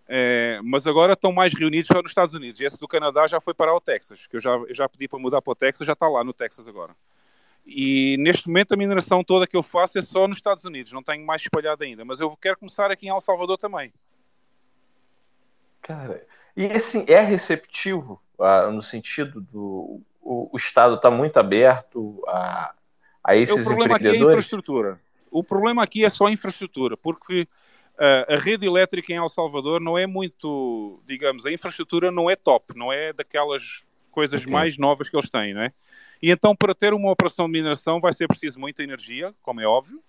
É, 0.08 0.60
mas 0.62 0.86
agora 0.86 1.14
estão 1.14 1.32
mais 1.32 1.52
reunidos 1.52 1.88
só 1.88 2.00
nos 2.00 2.12
Estados 2.12 2.32
Unidos. 2.32 2.60
Esse 2.60 2.78
do 2.78 2.86
Canadá 2.86 3.26
já 3.26 3.40
foi 3.40 3.52
para 3.52 3.74
o 3.74 3.80
Texas, 3.80 4.28
que 4.28 4.36
eu 4.36 4.40
já, 4.40 4.50
eu 4.50 4.74
já 4.74 4.88
pedi 4.88 5.08
para 5.08 5.18
mudar 5.18 5.42
para 5.42 5.50
o 5.50 5.56
Texas, 5.56 5.84
já 5.84 5.94
está 5.94 6.08
lá 6.08 6.22
no 6.22 6.32
Texas 6.32 6.68
agora. 6.68 6.94
E 7.66 8.16
neste 8.20 8.46
momento 8.46 8.72
a 8.72 8.76
mineração 8.76 9.24
toda 9.24 9.48
que 9.48 9.56
eu 9.56 9.62
faço 9.62 9.98
é 9.98 10.02
só 10.02 10.28
nos 10.28 10.36
Estados 10.36 10.64
Unidos, 10.64 10.92
não 10.92 11.02
tenho 11.02 11.26
mais 11.26 11.42
espalhado 11.42 11.82
ainda. 11.82 12.04
Mas 12.04 12.20
eu 12.20 12.36
quero 12.36 12.56
começar 12.56 12.92
aqui 12.92 13.06
em 13.06 13.10
El 13.10 13.20
Salvador 13.20 13.58
também. 13.58 13.92
Cara, 15.86 16.26
e 16.56 16.66
assim, 16.66 17.04
é 17.06 17.20
receptivo 17.20 18.20
ah, 18.40 18.72
no 18.72 18.82
sentido 18.82 19.40
do 19.40 20.02
o, 20.20 20.50
o 20.52 20.56
Estado 20.56 20.96
está 20.96 21.08
muito 21.08 21.36
aberto 21.36 22.20
a, 22.26 22.74
a 23.22 23.36
esses 23.36 23.54
o 23.54 23.62
problema 23.62 23.94
aqui 23.94 24.08
é 24.08 24.10
a 24.10 24.16
infraestrutura. 24.16 25.00
O 25.30 25.44
problema 25.44 25.82
aqui 25.84 26.04
é 26.04 26.08
só 26.08 26.26
a 26.26 26.32
infraestrutura, 26.32 26.96
porque 26.96 27.46
uh, 27.94 28.34
a 28.34 28.36
rede 28.36 28.66
elétrica 28.66 29.12
em 29.12 29.16
El 29.16 29.28
Salvador 29.28 29.80
não 29.80 29.96
é 29.96 30.08
muito, 30.08 31.00
digamos, 31.06 31.46
a 31.46 31.52
infraestrutura 31.52 32.10
não 32.10 32.28
é 32.28 32.34
top, 32.34 32.76
não 32.76 32.92
é 32.92 33.12
daquelas 33.12 33.84
coisas 34.10 34.40
okay. 34.40 34.52
mais 34.52 34.76
novas 34.76 35.08
que 35.08 35.16
eles 35.16 35.30
têm, 35.30 35.54
não 35.54 35.62
é? 35.62 35.72
E 36.20 36.32
então, 36.32 36.56
para 36.56 36.74
ter 36.74 36.94
uma 36.94 37.12
operação 37.12 37.46
de 37.46 37.52
mineração, 37.52 38.00
vai 38.00 38.12
ser 38.12 38.26
preciso 38.26 38.58
muita 38.58 38.82
energia, 38.82 39.32
como 39.40 39.60
é 39.60 39.66
óbvio, 39.66 40.02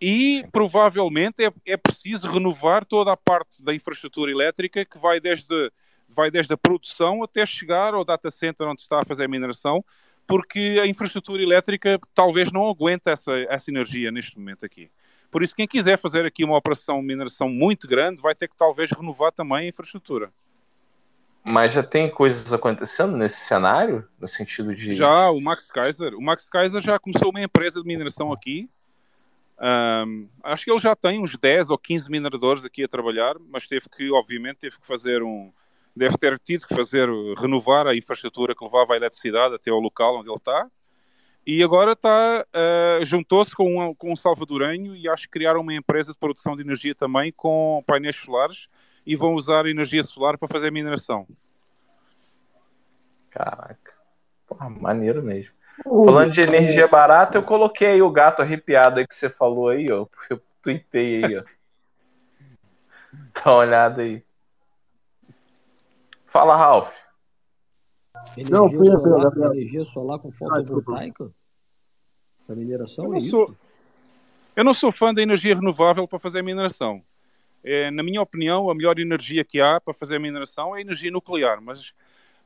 e 0.00 0.44
provavelmente 0.52 1.44
é, 1.44 1.52
é 1.66 1.76
preciso 1.76 2.28
renovar 2.28 2.84
toda 2.84 3.12
a 3.12 3.16
parte 3.16 3.62
da 3.62 3.74
infraestrutura 3.74 4.30
elétrica 4.30 4.84
que 4.84 4.98
vai 4.98 5.20
desde, 5.20 5.72
vai 6.08 6.30
desde 6.30 6.52
a 6.52 6.56
produção 6.56 7.22
até 7.22 7.46
chegar 7.46 7.94
ao 7.94 8.04
data 8.04 8.30
center 8.30 8.66
onde 8.66 8.82
está 8.82 9.00
a 9.00 9.04
fazer 9.04 9.24
a 9.24 9.28
mineração, 9.28 9.84
porque 10.26 10.78
a 10.82 10.86
infraestrutura 10.86 11.42
elétrica 11.42 11.98
talvez 12.14 12.50
não 12.50 12.68
aguente 12.68 13.08
essa, 13.08 13.32
essa 13.48 13.70
energia 13.70 14.10
neste 14.10 14.38
momento 14.38 14.66
aqui. 14.66 14.90
Por 15.30 15.42
isso, 15.42 15.54
quem 15.54 15.66
quiser 15.66 15.98
fazer 15.98 16.24
aqui 16.24 16.44
uma 16.44 16.56
operação 16.56 17.00
de 17.00 17.06
mineração 17.06 17.48
muito 17.48 17.88
grande 17.88 18.20
vai 18.20 18.34
ter 18.34 18.48
que 18.48 18.56
talvez 18.56 18.90
renovar 18.92 19.32
também 19.32 19.58
a 19.58 19.68
infraestrutura. 19.68 20.32
Mas 21.46 21.74
já 21.74 21.82
tem 21.82 22.08
coisas 22.08 22.52
acontecendo 22.52 23.16
nesse 23.16 23.40
cenário, 23.40 24.08
no 24.18 24.26
sentido 24.26 24.74
de. 24.74 24.92
Já, 24.92 25.28
o 25.30 25.40
Max 25.40 25.70
Kaiser. 25.70 26.14
O 26.14 26.22
Max 26.22 26.48
Kaiser 26.48 26.80
já 26.80 26.98
começou 26.98 27.30
uma 27.30 27.42
empresa 27.42 27.82
de 27.82 27.86
mineração 27.86 28.32
aqui 28.32 28.70
um, 29.60 30.28
acho 30.42 30.64
que 30.64 30.70
ele 30.70 30.80
já 30.80 30.96
tem 30.96 31.20
uns 31.20 31.36
10 31.36 31.70
ou 31.70 31.78
15 31.78 32.10
mineradores 32.10 32.64
aqui 32.64 32.82
a 32.82 32.88
trabalhar, 32.88 33.36
mas 33.38 33.66
teve 33.66 33.88
que, 33.88 34.10
obviamente, 34.10 34.58
teve 34.58 34.78
que 34.78 34.86
fazer 34.86 35.22
um. 35.22 35.52
Deve 35.96 36.18
ter 36.18 36.36
tido 36.40 36.66
que 36.66 36.74
fazer, 36.74 37.08
renovar 37.38 37.86
a 37.86 37.94
infraestrutura 37.94 38.52
que 38.54 38.64
levava 38.64 38.94
a 38.94 38.96
eletricidade 38.96 39.54
até 39.54 39.70
ao 39.70 39.78
local 39.78 40.18
onde 40.18 40.28
ele 40.28 40.36
está. 40.36 40.68
E 41.46 41.62
agora 41.62 41.92
está, 41.92 42.44
uh, 42.48 43.04
juntou-se 43.04 43.54
com 43.54 43.78
um, 43.78 43.94
com 43.94 44.12
um 44.12 44.16
salvadorenho 44.16 44.96
e 44.96 45.08
acho 45.08 45.24
que 45.24 45.32
criaram 45.38 45.60
uma 45.60 45.74
empresa 45.74 46.12
de 46.12 46.18
produção 46.18 46.56
de 46.56 46.62
energia 46.62 46.94
também 46.94 47.30
com 47.30 47.84
painéis 47.86 48.16
solares 48.16 48.66
e 49.06 49.14
vão 49.14 49.34
usar 49.34 49.66
energia 49.66 50.02
solar 50.02 50.36
para 50.36 50.48
fazer 50.48 50.72
mineração. 50.72 51.28
Caraca, 53.30 53.92
Pô, 54.46 54.56
maneiro 54.68 55.22
mesmo. 55.22 55.53
Falando 55.82 56.32
de 56.32 56.40
energia 56.40 56.86
barata, 56.86 57.36
eu 57.36 57.42
coloquei 57.42 57.88
aí 57.88 58.02
o 58.02 58.10
gato 58.10 58.40
arrepiado 58.40 59.00
aí 59.00 59.06
que 59.06 59.14
você 59.14 59.28
falou 59.28 59.68
aí, 59.68 59.90
ó. 59.90 60.06
Eu 60.30 60.40
tuitei 60.62 61.24
aí, 61.24 61.38
ó. 61.38 61.42
Dá 63.34 63.50
uma 63.50 63.56
olhada 63.56 64.02
aí. 64.02 64.22
Fala, 66.26 66.56
Ralph. 66.56 66.92
Energia, 68.36 68.58
não, 68.58 68.70
foi 68.70 68.86
solar, 68.86 69.32
energia 69.52 69.84
solar 69.86 70.18
com 70.18 70.32
fotovoltaica? 70.32 71.30
Para 72.46 72.56
mineração? 72.56 73.04
Eu 73.04 73.10
não, 73.10 73.16
é 73.16 73.20
sou, 73.20 73.56
eu 74.56 74.64
não 74.64 74.74
sou 74.74 74.92
fã 74.92 75.12
da 75.12 75.22
energia 75.22 75.54
renovável 75.54 76.06
para 76.08 76.18
fazer 76.18 76.42
mineração. 76.42 77.02
É, 77.62 77.90
na 77.90 78.02
minha 78.02 78.20
opinião, 78.20 78.70
a 78.70 78.74
melhor 78.74 78.98
energia 78.98 79.44
que 79.44 79.60
há 79.60 79.80
para 79.80 79.94
fazer 79.94 80.18
mineração 80.18 80.74
é 80.74 80.78
a 80.78 80.80
energia 80.80 81.10
nuclear. 81.10 81.60
Mas 81.60 81.94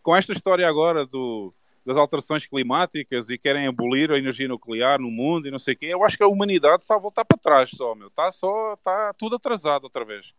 com 0.02 0.14
esta 0.14 0.32
história 0.32 0.68
agora 0.68 1.04
do, 1.04 1.52
das 1.88 1.96
alterações 1.96 2.44
climáticas 2.44 3.30
e 3.30 3.38
querem 3.38 3.66
abolir 3.66 4.12
a 4.12 4.18
energia 4.18 4.46
nuclear 4.46 5.00
no 5.00 5.10
mundo 5.10 5.48
e 5.48 5.50
não 5.50 5.58
sei 5.58 5.72
o 5.72 5.76
quê, 5.78 5.86
eu 5.86 6.04
acho 6.04 6.18
que 6.18 6.22
a 6.22 6.28
humanidade 6.28 6.82
está 6.82 6.96
a 6.96 6.98
voltar 6.98 7.24
para 7.24 7.38
trás 7.38 7.70
só, 7.70 7.94
meu. 7.94 8.08
Está 8.08 8.30
só, 8.30 8.74
está 8.74 9.14
tudo 9.14 9.36
atrasado 9.36 9.84
outra 9.84 10.04
vez. 10.04 10.34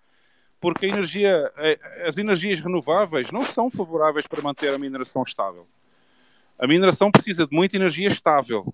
Porque 0.60 0.86
a 0.86 0.90
energia, 0.90 1.52
as 2.06 2.20
energias 2.20 2.60
renováveis 2.60 3.32
não 3.32 3.42
são 3.42 3.72
favoráveis 3.72 4.28
para 4.28 4.44
manter 4.44 4.72
a 4.72 4.78
mineração 4.78 5.24
estável. 5.24 5.66
A 6.60 6.68
mineração 6.68 7.10
precisa 7.10 7.48
de 7.48 7.56
muita 7.56 7.78
energia 7.78 8.08
estável. 8.08 8.72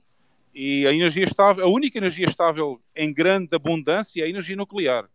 E 0.54 0.86
a 0.86 0.92
energia 0.92 1.24
estável, 1.24 1.64
a 1.64 1.70
única 1.70 1.98
energia 1.98 2.26
estável 2.26 2.82
em 2.94 3.14
grande 3.14 3.56
abundância 3.56 4.22
é 4.22 4.26
a 4.26 4.30
energia 4.30 4.58
nuclear. 4.58 5.10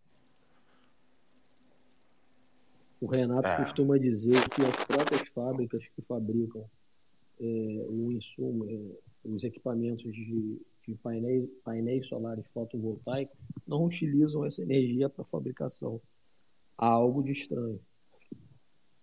O 2.99 3.05
Renato 3.05 3.47
é. 3.47 3.65
costuma 3.65 3.99
dizer 3.99 4.49
que 4.49 4.63
as 4.63 4.85
próprias 4.85 5.27
fábricas 5.35 5.83
que 5.95 6.01
fabricam 6.07 6.65
é, 7.41 7.85
o 7.89 8.11
insumo, 8.11 8.69
é, 8.69 8.77
os 9.25 9.43
equipamentos 9.43 10.13
de, 10.13 10.61
de 10.87 10.95
painéis, 11.01 11.49
painéis 11.63 12.07
solares 12.07 12.45
fotovoltaicos 12.53 13.35
não 13.67 13.85
utilizam 13.85 14.45
essa 14.45 14.61
energia 14.61 15.09
para 15.09 15.25
fabricação. 15.25 15.99
Há 16.77 16.87
algo 16.87 17.23
de 17.23 17.31
estranho. 17.31 17.79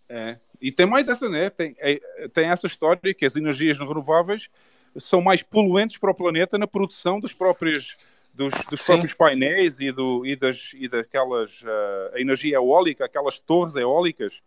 É. 0.08 0.38
E 0.60 0.72
tem 0.72 0.86
mais 0.86 1.08
essa, 1.08 1.28
né? 1.28 1.50
Tem, 1.50 1.74
é, 1.78 2.00
tem 2.32 2.48
essa 2.48 2.66
história 2.66 3.12
que 3.12 3.26
as 3.26 3.36
energias 3.36 3.78
renováveis 3.78 4.48
são 4.96 5.20
mais 5.20 5.42
poluentes 5.42 5.98
para 5.98 6.10
o 6.10 6.14
planeta 6.14 6.56
na 6.56 6.66
produção 6.66 7.20
dos 7.20 7.32
próprios 7.32 7.96
dos, 8.32 8.54
dos 8.70 8.80
próprios 8.82 9.12
painéis 9.12 9.80
e, 9.80 9.90
do, 9.90 10.24
e, 10.24 10.36
das, 10.36 10.70
e 10.74 10.88
daquelas 10.88 11.62
uh, 11.62 12.16
energia 12.16 12.54
eólica, 12.54 13.04
aquelas 13.04 13.38
torres 13.38 13.74
eólicas 13.74 14.40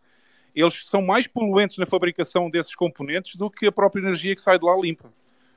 eles 0.56 0.88
são 0.88 1.02
mais 1.02 1.28
poluentes 1.28 1.78
na 1.78 1.86
fabricação 1.86 2.50
desses 2.50 2.76
componentes 2.76 3.36
do 3.36 3.50
que 3.50 3.68
a 3.68 3.72
própria 3.72 4.02
energia 4.02 4.36
que 4.36 4.42
sai 4.42 4.60
de 4.60 4.66
lá 4.66 4.76
limpa. 4.76 5.10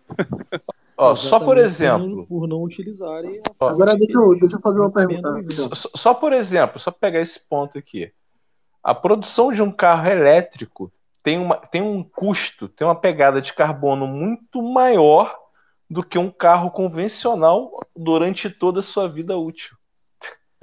Ó, 0.96 1.14
só 1.14 1.40
por 1.40 1.58
exemplo. 1.58 2.26
Por 2.26 2.46
não 2.46 2.62
utilizarem. 2.62 3.40
Agora 3.58 3.96
deixa 3.96 4.16
eu, 4.16 4.38
deixa 4.38 4.56
eu 4.56 4.60
fazer 4.60 4.80
uma 4.80 4.92
pergunta. 4.92 5.74
Só, 5.74 5.88
só 5.94 6.14
por 6.14 6.32
exemplo, 6.32 6.78
só 6.78 6.90
pegar 6.90 7.20
esse 7.20 7.40
ponto 7.40 7.76
aqui. 7.76 8.12
A 8.82 8.94
produção 8.94 9.52
de 9.52 9.60
um 9.60 9.72
carro 9.72 10.08
elétrico 10.08 10.92
tem, 11.22 11.38
uma, 11.38 11.56
tem 11.56 11.82
um 11.82 12.02
custo, 12.04 12.68
tem 12.68 12.86
uma 12.86 12.94
pegada 12.94 13.40
de 13.40 13.52
carbono 13.52 14.06
muito 14.06 14.62
maior 14.62 15.34
do 15.88 16.02
que 16.02 16.18
um 16.18 16.30
carro 16.30 16.70
convencional 16.70 17.70
durante 17.96 18.48
toda 18.50 18.80
a 18.80 18.82
sua 18.82 19.08
vida 19.08 19.36
útil. 19.36 19.76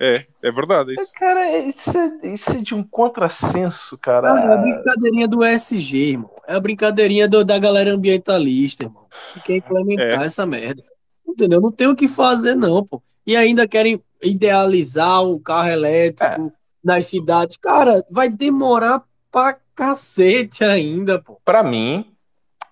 É, 0.03 0.25
é 0.41 0.51
verdade 0.51 0.93
isso. 0.93 1.11
Cara, 1.13 1.47
isso 1.59 1.89
é, 1.95 2.27
isso 2.33 2.49
é 2.49 2.57
de 2.61 2.73
um 2.73 2.83
contrassenso, 2.83 3.95
cara. 3.99 4.33
Ah, 4.33 4.39
é 4.49 4.53
a 4.53 4.57
brincadeirinha 4.57 5.27
do 5.27 5.45
ESG, 5.45 5.95
irmão. 6.13 6.31
É 6.47 6.55
a 6.55 6.59
brincadeirinha 6.59 7.27
do- 7.27 7.45
da 7.45 7.59
galera 7.59 7.91
ambientalista, 7.91 8.83
irmão. 8.85 9.05
Que 9.33 9.41
quer 9.41 9.55
implementar 9.57 10.23
É. 10.23 10.25
essa 10.25 10.43
merda. 10.45 10.83
Entendeu? 11.27 11.61
Não 11.61 11.71
tem 11.71 11.87
o 11.87 11.95
que 11.95 12.07
fazer, 12.07 12.55
não, 12.55 12.83
pô. 12.83 13.01
E 13.27 13.35
ainda 13.35 13.67
querem 13.67 14.01
idealizar 14.23 15.23
o 15.23 15.39
carro 15.39 15.69
elétrico 15.69 16.51
nas 16.83 17.05
cidades. 17.05 17.55
Cara, 17.57 18.03
vai 18.09 18.27
demorar 18.27 19.03
pra 19.31 19.55
cacete 19.75 20.63
ainda, 20.63 21.21
pô. 21.21 21.39
Pra 21.45 21.63
mim, 21.63 22.11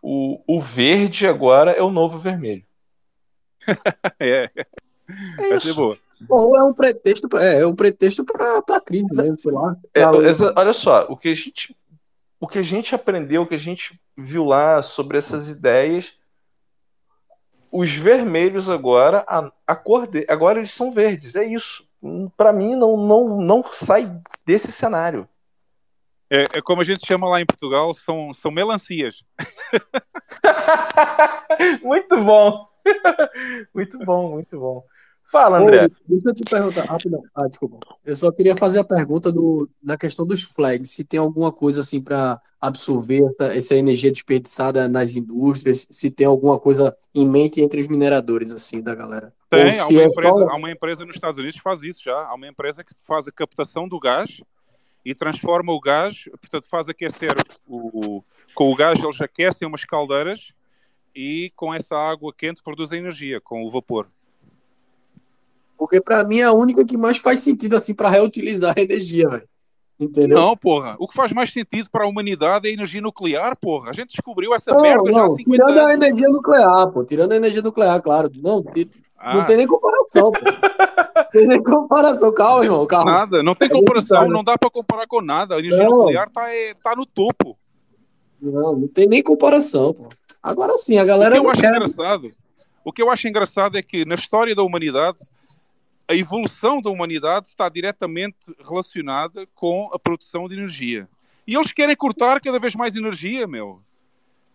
o, 0.01 0.41
o 0.47 0.59
verde 0.61 1.27
agora 1.27 1.71
é 1.71 1.81
o 1.83 1.91
novo 1.91 2.17
vermelho. 2.19 2.63
É, 4.19 4.49
É 5.39 5.49
vai 5.49 5.59
ser 5.59 5.73
boa. 5.73 5.97
Ou 6.27 6.57
é 6.57 6.63
um 6.63 6.73
pretexto, 6.73 7.29
pra- 7.29 7.43
é, 7.43 7.61
é 7.61 7.67
um 7.67 7.75
pretexto 7.75 8.25
pra, 8.25 8.61
pra 8.61 8.81
crime 8.81 9.07
mesmo, 9.11 9.39
sei 9.39 9.51
lá. 9.51 9.75
É, 9.93 10.01
exa- 10.27 10.53
olha 10.55 10.73
só, 10.73 11.05
o 11.09 11.15
que 11.15 11.29
a 11.29 11.33
gente, 11.33 11.75
o 12.39 12.47
que 12.47 12.59
a 12.59 12.63
gente 12.63 12.93
aprendeu, 12.93 13.43
o 13.43 13.47
que 13.47 13.55
a 13.55 13.59
gente 13.59 13.99
viu 14.17 14.43
lá 14.45 14.81
sobre 14.81 15.17
essas 15.17 15.47
ideias, 15.47 16.11
os 17.71 17.93
vermelhos 17.93 18.69
agora, 18.69 19.23
a, 19.27 19.51
a 19.67 19.75
cor 19.75 20.07
de, 20.07 20.25
agora 20.27 20.59
eles 20.59 20.73
são 20.73 20.91
verdes, 20.91 21.35
é 21.35 21.45
isso. 21.45 21.85
Hum, 22.01 22.29
Pra 22.35 22.51
mim 22.51 22.75
não, 22.75 22.97
não, 22.97 23.41
não 23.41 23.63
sai 23.71 24.05
desse 24.45 24.71
cenário. 24.71 25.27
É, 26.31 26.43
é 26.57 26.61
como 26.61 26.81
a 26.81 26.83
gente 26.83 27.05
chama 27.07 27.27
lá 27.27 27.39
em 27.41 27.45
Portugal, 27.45 27.93
são, 27.93 28.33
são 28.33 28.51
melancias. 28.51 29.23
muito 31.83 32.23
bom. 32.23 32.67
muito 33.73 33.97
bom, 33.99 34.31
muito 34.31 34.59
bom. 34.59 34.83
Fala, 35.31 35.59
André. 35.59 35.85
Ô, 35.85 35.89
deixa 36.07 36.27
eu 36.29 36.33
te 36.33 36.43
perguntar, 36.49 36.85
rapidão. 36.85 37.21
Ah, 37.35 37.47
desculpa. 37.47 37.77
Eu 38.03 38.15
só 38.15 38.31
queria 38.31 38.55
fazer 38.55 38.79
a 38.79 38.83
pergunta 38.83 39.31
do, 39.31 39.69
na 39.81 39.95
questão 39.97 40.25
dos 40.25 40.41
flags, 40.41 40.89
se 40.89 41.03
tem 41.03 41.19
alguma 41.19 41.51
coisa 41.51 41.81
assim 41.81 42.01
para 42.01 42.41
absorver 42.59 43.23
essa, 43.25 43.45
essa 43.55 43.75
energia 43.75 44.11
desperdiçada 44.11 44.89
nas 44.89 45.15
indústrias, 45.15 45.87
se 45.89 46.09
tem 46.09 46.25
alguma 46.25 46.59
coisa 46.59 46.97
em 47.13 47.27
mente 47.27 47.61
entre 47.61 47.79
os 47.79 47.87
mineradores, 47.87 48.51
assim, 48.51 48.81
da 48.81 48.95
galera. 48.95 49.31
Tem, 49.49 49.79
há 49.79 49.87
uma, 49.87 50.01
é 50.01 50.05
empresa, 50.05 50.37
só- 50.37 50.49
há 50.49 50.55
uma 50.55 50.71
empresa 50.71 51.05
nos 51.05 51.15
Estados 51.15 51.37
Unidos 51.37 51.55
que 51.57 51.63
faz 51.63 51.83
isso 51.83 52.03
já. 52.03 52.17
Há 52.25 52.33
uma 52.33 52.47
empresa 52.47 52.83
que 52.83 52.93
faz 53.05 53.27
a 53.27 53.31
captação 53.31 53.87
do 53.87 53.99
gás 53.99 54.41
e 55.05 55.13
transforma 55.13 55.71
o 55.71 55.79
gás, 55.79 56.25
portanto, 56.41 56.67
faz 56.67 56.89
aquecer 56.89 57.35
o, 57.67 58.23
com 58.55 58.71
o 58.71 58.75
gás, 58.75 59.01
eles 59.01 59.21
aquecem 59.21 59.67
umas 59.67 59.85
caldeiras 59.85 60.53
e 61.15 61.51
com 61.55 61.73
essa 61.73 61.95
água 61.97 62.33
quente 62.35 62.61
produzem 62.63 62.99
energia 62.99 63.39
com 63.39 63.63
o 63.63 63.69
vapor. 63.71 64.07
Porque 65.79 66.01
para 66.01 66.23
mim 66.25 66.39
é 66.39 66.43
a 66.43 66.51
única 66.51 66.85
que 66.85 66.97
mais 66.97 67.17
faz 67.17 67.39
sentido 67.39 67.75
assim 67.77 67.93
para 67.95 68.09
reutilizar 68.09 68.75
a 68.77 68.81
energia, 68.81 69.29
velho. 69.29 69.47
Entendeu? 69.97 70.37
Não, 70.37 70.55
porra. 70.55 70.95
O 70.99 71.07
que 71.07 71.13
faz 71.13 71.31
mais 71.33 71.51
sentido 71.51 71.89
para 71.89 72.03
a 72.03 72.07
humanidade 72.07 72.67
é 72.67 72.69
a 72.69 72.73
energia 72.73 73.01
nuclear, 73.01 73.55
porra. 73.57 73.89
A 73.89 73.93
gente 73.93 74.09
descobriu 74.11 74.53
essa 74.53 74.71
Não, 74.71 74.81
merda 74.81 75.11
já 75.11 75.19
há 75.21 75.27
não, 75.27 75.35
50 75.35 75.51
tirando 75.65 75.77
a 75.77 75.81
anos. 75.91 75.93
energia 76.05 76.27
nuclear, 76.29 76.91
pô. 76.91 77.03
Tirando 77.05 77.31
a 77.31 77.35
energia 77.37 77.61
nuclear, 77.61 78.01
claro. 78.01 78.29
Não, 78.43 78.61
ti- 78.61 78.89
não 79.33 79.41
Ah. 79.41 79.45
tem 79.45 79.57
nem 79.57 79.67
comparação, 79.67 80.31
pô. 80.31 80.39
Não 80.43 81.25
tem 81.31 81.47
nem 81.47 81.63
comparação. 81.63 82.33
Calma, 82.33 82.63
irmão, 82.65 82.85
calma. 82.87 83.11
Nada, 83.11 83.41
não 83.43 83.55
tem 83.55 83.67
É 83.67 83.71
comparação, 83.71 84.27
não 84.29 84.43
dá 84.43 84.57
para 84.57 84.69
comparar 84.69 85.07
com 85.07 85.21
nada. 85.21 85.55
A 85.55 85.59
energia 85.59 85.83
Não. 85.83 85.97
nuclear 85.97 86.27
está 86.27 86.45
tá 86.83 86.95
no 86.95 87.05
topo. 87.05 87.57
Não, 88.41 88.73
não 88.73 88.87
tem 88.87 89.07
nem 89.07 89.21
comparação, 89.23 89.93
pô. 89.93 90.07
Agora 90.41 90.77
sim, 90.77 90.97
a 90.97 91.03
O 91.03 91.07
galera 91.07 91.31
que 91.33 91.39
eu 91.39 91.43
não 91.43 91.49
acho 91.51 91.61
quer. 91.61 91.75
engraçado, 91.75 92.31
o 92.85 92.93
que 92.93 93.01
eu 93.01 93.09
acho 93.11 93.27
engraçado 93.27 93.77
é 93.77 93.81
que 93.81 94.05
na 94.05 94.15
história 94.15 94.55
da 94.55 94.63
humanidade, 94.63 95.17
a 96.09 96.15
evolução 96.15 96.81
da 96.81 96.89
humanidade 96.89 97.49
está 97.49 97.69
diretamente 97.69 98.35
relacionada 98.67 99.45
com 99.53 99.91
a 99.93 99.99
produção 99.99 100.47
de 100.47 100.55
energia. 100.55 101.07
E 101.45 101.55
eles 101.55 101.71
querem 101.71 101.95
cortar 101.95 102.41
cada 102.41 102.59
vez 102.59 102.73
mais 102.73 102.95
energia, 102.95 103.45
meu. 103.45 103.83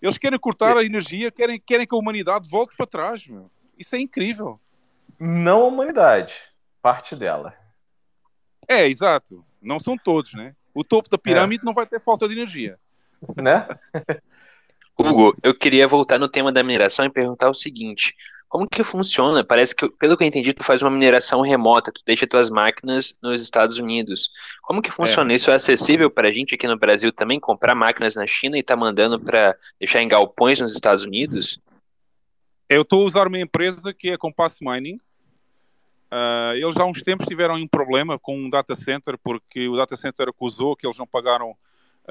Eles 0.03 0.19
querem 0.19 0.39
cortar 0.39 0.77
a 0.77 0.85
energia, 0.85 1.31
querem, 1.31 1.61
querem 1.61 1.87
que 1.87 1.95
a 1.95 1.99
humanidade 1.99 2.49
volte 2.49 2.77
para 2.77 2.87
trás, 2.87 3.25
meu. 3.29 3.49
Isso 3.79 3.95
é 3.95 4.01
incrível. 4.01 4.59
Não 5.19 5.63
a 5.63 5.67
humanidade, 5.67 6.35
parte 6.83 7.15
dela. 7.15 7.55
É, 8.67 8.89
exato. 8.89 9.39
Não 9.63 9.79
são 9.79 9.97
todos, 9.97 10.35
né? 10.35 10.57
O 10.75 10.83
topo 10.83 11.09
da 11.09 11.17
pirâmide 11.17 11.65
não 11.65 11.73
vai 11.73 11.87
ter 11.87 12.01
falta 12.01 12.27
de 12.27 12.35
energia. 12.35 12.77
Né? 13.41 13.67
Hugo, 14.99 15.37
eu 15.41 15.55
queria 15.55 15.87
voltar 15.87 16.19
no 16.19 16.29
tema 16.29 16.51
da 16.51 16.65
mineração 16.65 17.05
e 17.05 17.11
perguntar 17.11 17.49
o 17.49 17.55
seguinte: 17.55 18.15
como 18.55 18.69
que 18.69 18.85
funciona? 18.85 19.43
Parece 19.43 19.75
que, 19.75 19.89
pelo 19.89 20.17
que 20.17 20.23
eu 20.23 20.29
entendi, 20.29 20.53
tu 20.53 20.63
faz 20.63 20.81
uma 20.81 20.89
mineração 20.89 21.41
remota, 21.41 21.91
tu 21.91 22.01
deixa 22.07 22.25
tuas 22.25 22.49
máquinas 22.49 23.19
nos 23.21 23.43
Estados 23.43 23.81
Unidos. 23.81 24.31
Como 24.63 24.81
que 24.81 24.93
funciona? 24.93 25.35
Isso 25.35 25.51
é 25.51 25.55
acessível 25.55 26.09
para 26.09 26.29
a 26.29 26.31
gente 26.31 26.55
aqui 26.55 26.69
no 26.69 26.79
Brasil 26.79 27.11
também 27.11 27.41
comprar 27.41 27.75
máquinas 27.75 28.15
na 28.15 28.29
China 28.29 28.57
e 28.57 28.63
tá 28.63 28.77
mandando 28.77 29.19
para 29.19 29.57
deixar 29.77 30.03
em 30.03 30.07
galpões 30.07 30.61
nos 30.61 30.73
Estados 30.73 31.05
Unidos? 31.05 31.59
Eu 32.69 32.83
estou 32.83 33.03
a 33.03 33.07
usar 33.07 33.27
uma 33.27 33.41
empresa 33.41 33.93
que 33.93 34.11
é 34.11 34.17
Compass 34.17 34.59
Mining. 34.61 35.01
Ah, 36.09 36.53
eles 36.55 36.77
há 36.77 36.85
uns 36.85 37.03
tempos 37.03 37.27
tiveram 37.27 37.57
um 37.57 37.67
problema 37.67 38.21
com 38.21 38.37
um 38.37 38.49
data 38.49 38.77
center, 38.77 39.19
porque 39.19 39.69
o 39.69 39.75
data 39.77 39.97
center 39.97 40.29
acusou 40.29 40.77
que 40.77 40.87
eles 40.87 40.97
não 40.97 41.09
pagaram, 41.09 41.57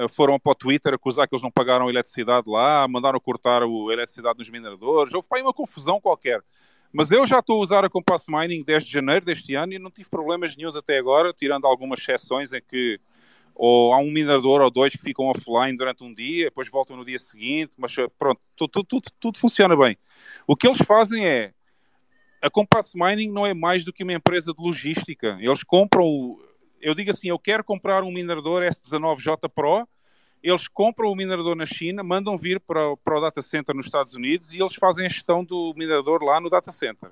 foram 0.09 0.39
para 0.39 0.51
o 0.51 0.55
Twitter 0.55 0.93
acusar 0.93 1.27
que 1.27 1.35
eles 1.35 1.43
não 1.43 1.51
pagaram 1.51 1.89
eletricidade 1.89 2.49
lá, 2.49 2.87
mandaram 2.87 3.19
cortar 3.19 3.63
a 3.63 3.65
eletricidade 3.65 4.37
dos 4.37 4.49
mineradores. 4.49 5.13
Houve 5.13 5.27
para 5.27 5.39
aí 5.39 5.43
uma 5.43 5.53
confusão 5.53 6.01
qualquer. 6.01 6.41
Mas 6.91 7.09
eu 7.09 7.25
já 7.25 7.39
estou 7.39 7.59
a 7.59 7.63
usar 7.63 7.83
a 7.83 7.89
Compass 7.89 8.25
Mining 8.27 8.63
desde 8.63 8.91
janeiro 8.91 9.25
deste 9.25 9.55
ano 9.55 9.73
e 9.73 9.79
não 9.79 9.89
tive 9.89 10.09
problemas 10.09 10.55
nenhums 10.55 10.75
até 10.75 10.97
agora, 10.97 11.33
tirando 11.33 11.65
algumas 11.65 11.99
exceções 11.99 12.53
em 12.53 12.61
que 12.61 12.99
ou 13.55 13.93
há 13.93 13.97
um 13.97 14.11
minerador 14.11 14.61
ou 14.61 14.71
dois 14.71 14.95
que 14.95 15.03
ficam 15.03 15.25
offline 15.25 15.77
durante 15.77 16.03
um 16.03 16.13
dia, 16.13 16.45
depois 16.45 16.69
voltam 16.69 16.97
no 16.97 17.05
dia 17.05 17.19
seguinte, 17.19 17.73
mas 17.77 17.95
eh, 17.97 18.07
pronto, 18.17 18.41
tudo, 18.55 18.83
tudo, 18.83 19.09
tudo, 19.19 19.37
funciona 19.37 19.75
bem. 19.75 19.97
O 20.47 20.55
que 20.55 20.67
eles 20.67 20.79
fazem 20.85 21.25
é 21.25 21.53
a 22.41 22.49
Compass 22.49 22.91
Mining 22.93 23.31
não 23.31 23.45
é 23.45 23.53
mais 23.53 23.83
do 23.83 23.93
que 23.93 24.03
uma 24.03 24.13
empresa 24.13 24.53
de 24.53 24.61
logística. 24.61 25.37
Eles 25.39 25.63
compram, 25.63 26.37
eu 26.83 26.93
digo 26.93 27.09
assim, 27.11 27.29
eu 27.29 27.39
quero 27.39 27.63
comprar 27.63 28.03
um 28.03 28.11
minerador 28.11 28.61
S19J 28.63 29.49
Pro, 29.49 29.87
eles 30.43 30.67
compram 30.67 31.09
o 31.09 31.15
minerador 31.15 31.55
na 31.55 31.65
China, 31.65 32.03
mandam 32.03 32.37
vir 32.37 32.59
para, 32.59 32.89
o- 32.89 32.97
para 32.97 33.17
o 33.17 33.21
data 33.21 33.41
center 33.41 33.73
nos 33.73 33.85
Estados 33.85 34.13
Unidos 34.13 34.53
e 34.53 34.59
eles 34.59 34.75
fazem 34.75 35.05
a 35.05 35.09
gestão 35.09 35.43
do 35.43 35.73
minerador 35.77 36.21
lá 36.21 36.41
no 36.41 36.49
data 36.49 36.69
center. 36.69 37.09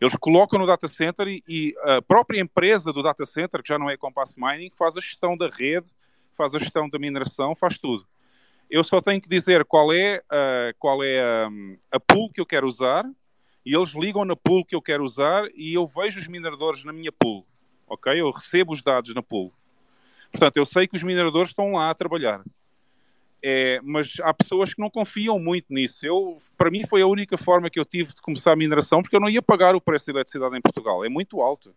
Eles 0.00 0.16
colocam 0.16 0.58
no 0.58 0.66
data 0.66 0.88
center 0.88 1.28
e, 1.28 1.42
e 1.48 1.72
a 1.84 2.02
própria 2.02 2.40
empresa 2.40 2.92
do 2.92 3.02
data 3.02 3.24
center, 3.24 3.62
que 3.62 3.68
já 3.68 3.78
não 3.78 3.88
é 3.88 3.96
Compass 3.96 4.36
Mining, 4.36 4.70
faz 4.76 4.96
a 4.96 5.00
gestão 5.00 5.36
da 5.36 5.46
rede, 5.48 5.90
faz 6.32 6.52
a 6.54 6.58
gestão 6.58 6.88
da 6.90 6.98
mineração, 6.98 7.54
faz 7.54 7.78
tudo. 7.78 8.04
Eu 8.68 8.82
só 8.82 9.00
tenho 9.00 9.20
que 9.20 9.28
dizer 9.28 9.64
qual 9.64 9.92
é, 9.92 10.20
ah, 10.28 10.72
qual 10.78 11.02
é 11.04 11.20
a, 11.22 11.48
a 11.92 12.00
pool 12.00 12.28
que 12.28 12.40
eu 12.40 12.46
quero 12.46 12.66
usar 12.66 13.04
e 13.64 13.74
eles 13.74 13.94
ligam 13.94 14.24
na 14.24 14.34
pool 14.34 14.64
que 14.64 14.74
eu 14.74 14.82
quero 14.82 15.04
usar 15.04 15.48
e 15.54 15.72
eu 15.72 15.86
vejo 15.86 16.18
os 16.18 16.26
mineradores 16.26 16.82
na 16.84 16.92
minha 16.92 17.12
pool. 17.12 17.46
Ok? 17.86 18.20
Eu 18.20 18.30
recebo 18.30 18.72
os 18.72 18.82
dados 18.82 19.14
na 19.14 19.22
pool. 19.22 19.52
Portanto, 20.30 20.56
eu 20.56 20.66
sei 20.66 20.88
que 20.88 20.96
os 20.96 21.02
mineradores 21.02 21.50
estão 21.50 21.72
lá 21.72 21.90
a 21.90 21.94
trabalhar. 21.94 22.42
É, 23.46 23.78
mas 23.82 24.16
há 24.22 24.32
pessoas 24.32 24.72
que 24.72 24.80
não 24.80 24.88
confiam 24.88 25.38
muito 25.38 25.66
nisso. 25.68 26.06
Eu, 26.06 26.38
para 26.56 26.70
mim 26.70 26.86
foi 26.86 27.02
a 27.02 27.06
única 27.06 27.36
forma 27.36 27.68
que 27.68 27.78
eu 27.78 27.84
tive 27.84 28.14
de 28.14 28.22
começar 28.22 28.52
a 28.52 28.56
mineração, 28.56 29.02
porque 29.02 29.14
eu 29.14 29.20
não 29.20 29.28
ia 29.28 29.42
pagar 29.42 29.74
o 29.76 29.80
preço 29.80 30.06
de 30.06 30.12
eletricidade 30.12 30.56
em 30.56 30.62
Portugal. 30.62 31.04
É 31.04 31.08
muito 31.08 31.40
alto. 31.42 31.74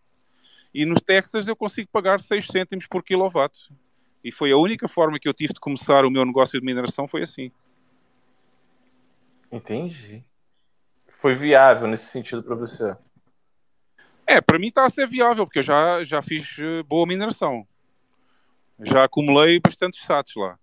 E 0.74 0.86
nos 0.86 1.02
Texas 1.02 1.48
eu 1.48 1.56
consigo 1.56 1.90
pagar 1.92 2.20
6 2.20 2.46
cêntimos 2.46 2.88
por 2.88 3.04
quilowatt. 3.04 3.70
E 4.24 4.32
foi 4.32 4.52
a 4.52 4.58
única 4.58 4.88
forma 4.88 5.20
que 5.20 5.28
eu 5.28 5.34
tive 5.34 5.54
de 5.54 5.60
começar 5.60 6.06
o 6.06 6.10
meu 6.10 6.26
negócio 6.26 6.60
de 6.60 6.66
mineração, 6.66 7.08
foi 7.08 7.24
assim. 7.24 7.52
Entendi. 9.52 10.24
Foi 11.22 11.36
viável 11.36 11.88
nesse 11.88 12.06
sentido 12.12 12.44
para 12.44 12.56
você. 12.56 12.96
É, 14.28 14.42
para 14.42 14.60
mim 14.60 14.68
está 14.68 14.86
a 14.86 14.90
ser 14.90 15.08
viável, 15.08 15.46
porque 15.46 15.60
eu 15.60 15.64
já, 15.64 16.04
já 16.04 16.22
fiz 16.22 16.54
eh, 16.60 16.84
boa 16.84 17.08
mineração. 17.08 17.66
Já 18.84 19.06
acumulei 19.06 19.60
bastantes 19.60 20.04
satos 20.04 20.36
lá. 20.36 20.60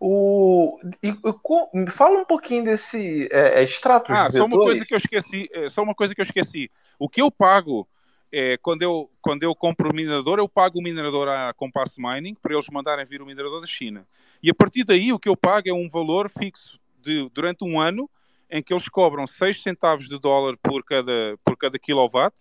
O... 0.00 0.78
e- 1.02 1.08
e 1.10 1.90
fala 1.90 2.20
um 2.20 2.24
pouquinho 2.24 2.64
desse 2.64 3.28
é, 3.32 3.60
é, 3.60 3.62
extrato 3.64 4.12
Ah, 4.12 4.30
só 4.30 4.44
uma 4.44 4.56
coisa 4.56 4.86
que 4.86 4.94
eu 4.94 4.98
esqueci. 4.98 5.48
eh, 5.52 5.68
Só 5.68 5.82
uma 5.82 5.94
coisa 5.94 6.14
que 6.14 6.20
eu 6.20 6.24
esqueci. 6.24 6.70
O 6.96 7.08
que 7.08 7.20
eu 7.20 7.30
pago 7.30 7.86
é, 8.30 8.56
quando, 8.58 8.82
eu, 8.82 9.10
quando 9.20 9.42
eu 9.42 9.54
compro 9.56 9.90
o 9.90 9.94
minerador, 9.94 10.38
eu 10.38 10.48
pago 10.48 10.78
o 10.78 10.82
minerador 10.82 11.28
à 11.28 11.52
Compass 11.52 11.96
Mining 11.98 12.36
para 12.40 12.54
eles 12.54 12.68
mandarem 12.70 13.04
vir 13.04 13.20
o 13.20 13.26
minerador 13.26 13.60
da 13.60 13.66
China. 13.66 14.06
E 14.40 14.48
a 14.48 14.54
partir 14.54 14.84
daí 14.84 15.12
o 15.12 15.18
que 15.18 15.28
eu 15.28 15.36
pago 15.36 15.68
é 15.68 15.72
um 15.72 15.88
valor 15.88 16.30
fixo 16.30 16.78
de, 17.00 17.28
durante 17.30 17.64
um 17.64 17.80
ano 17.80 18.08
em 18.50 18.62
que 18.62 18.72
eles 18.72 18.88
cobram 18.88 19.26
6 19.26 19.62
centavos 19.62 20.08
de 20.08 20.18
dólar 20.18 20.56
por 20.62 20.82
cada, 20.84 21.38
por 21.44 21.56
cada 21.56 21.78
kilowatt 21.78 22.34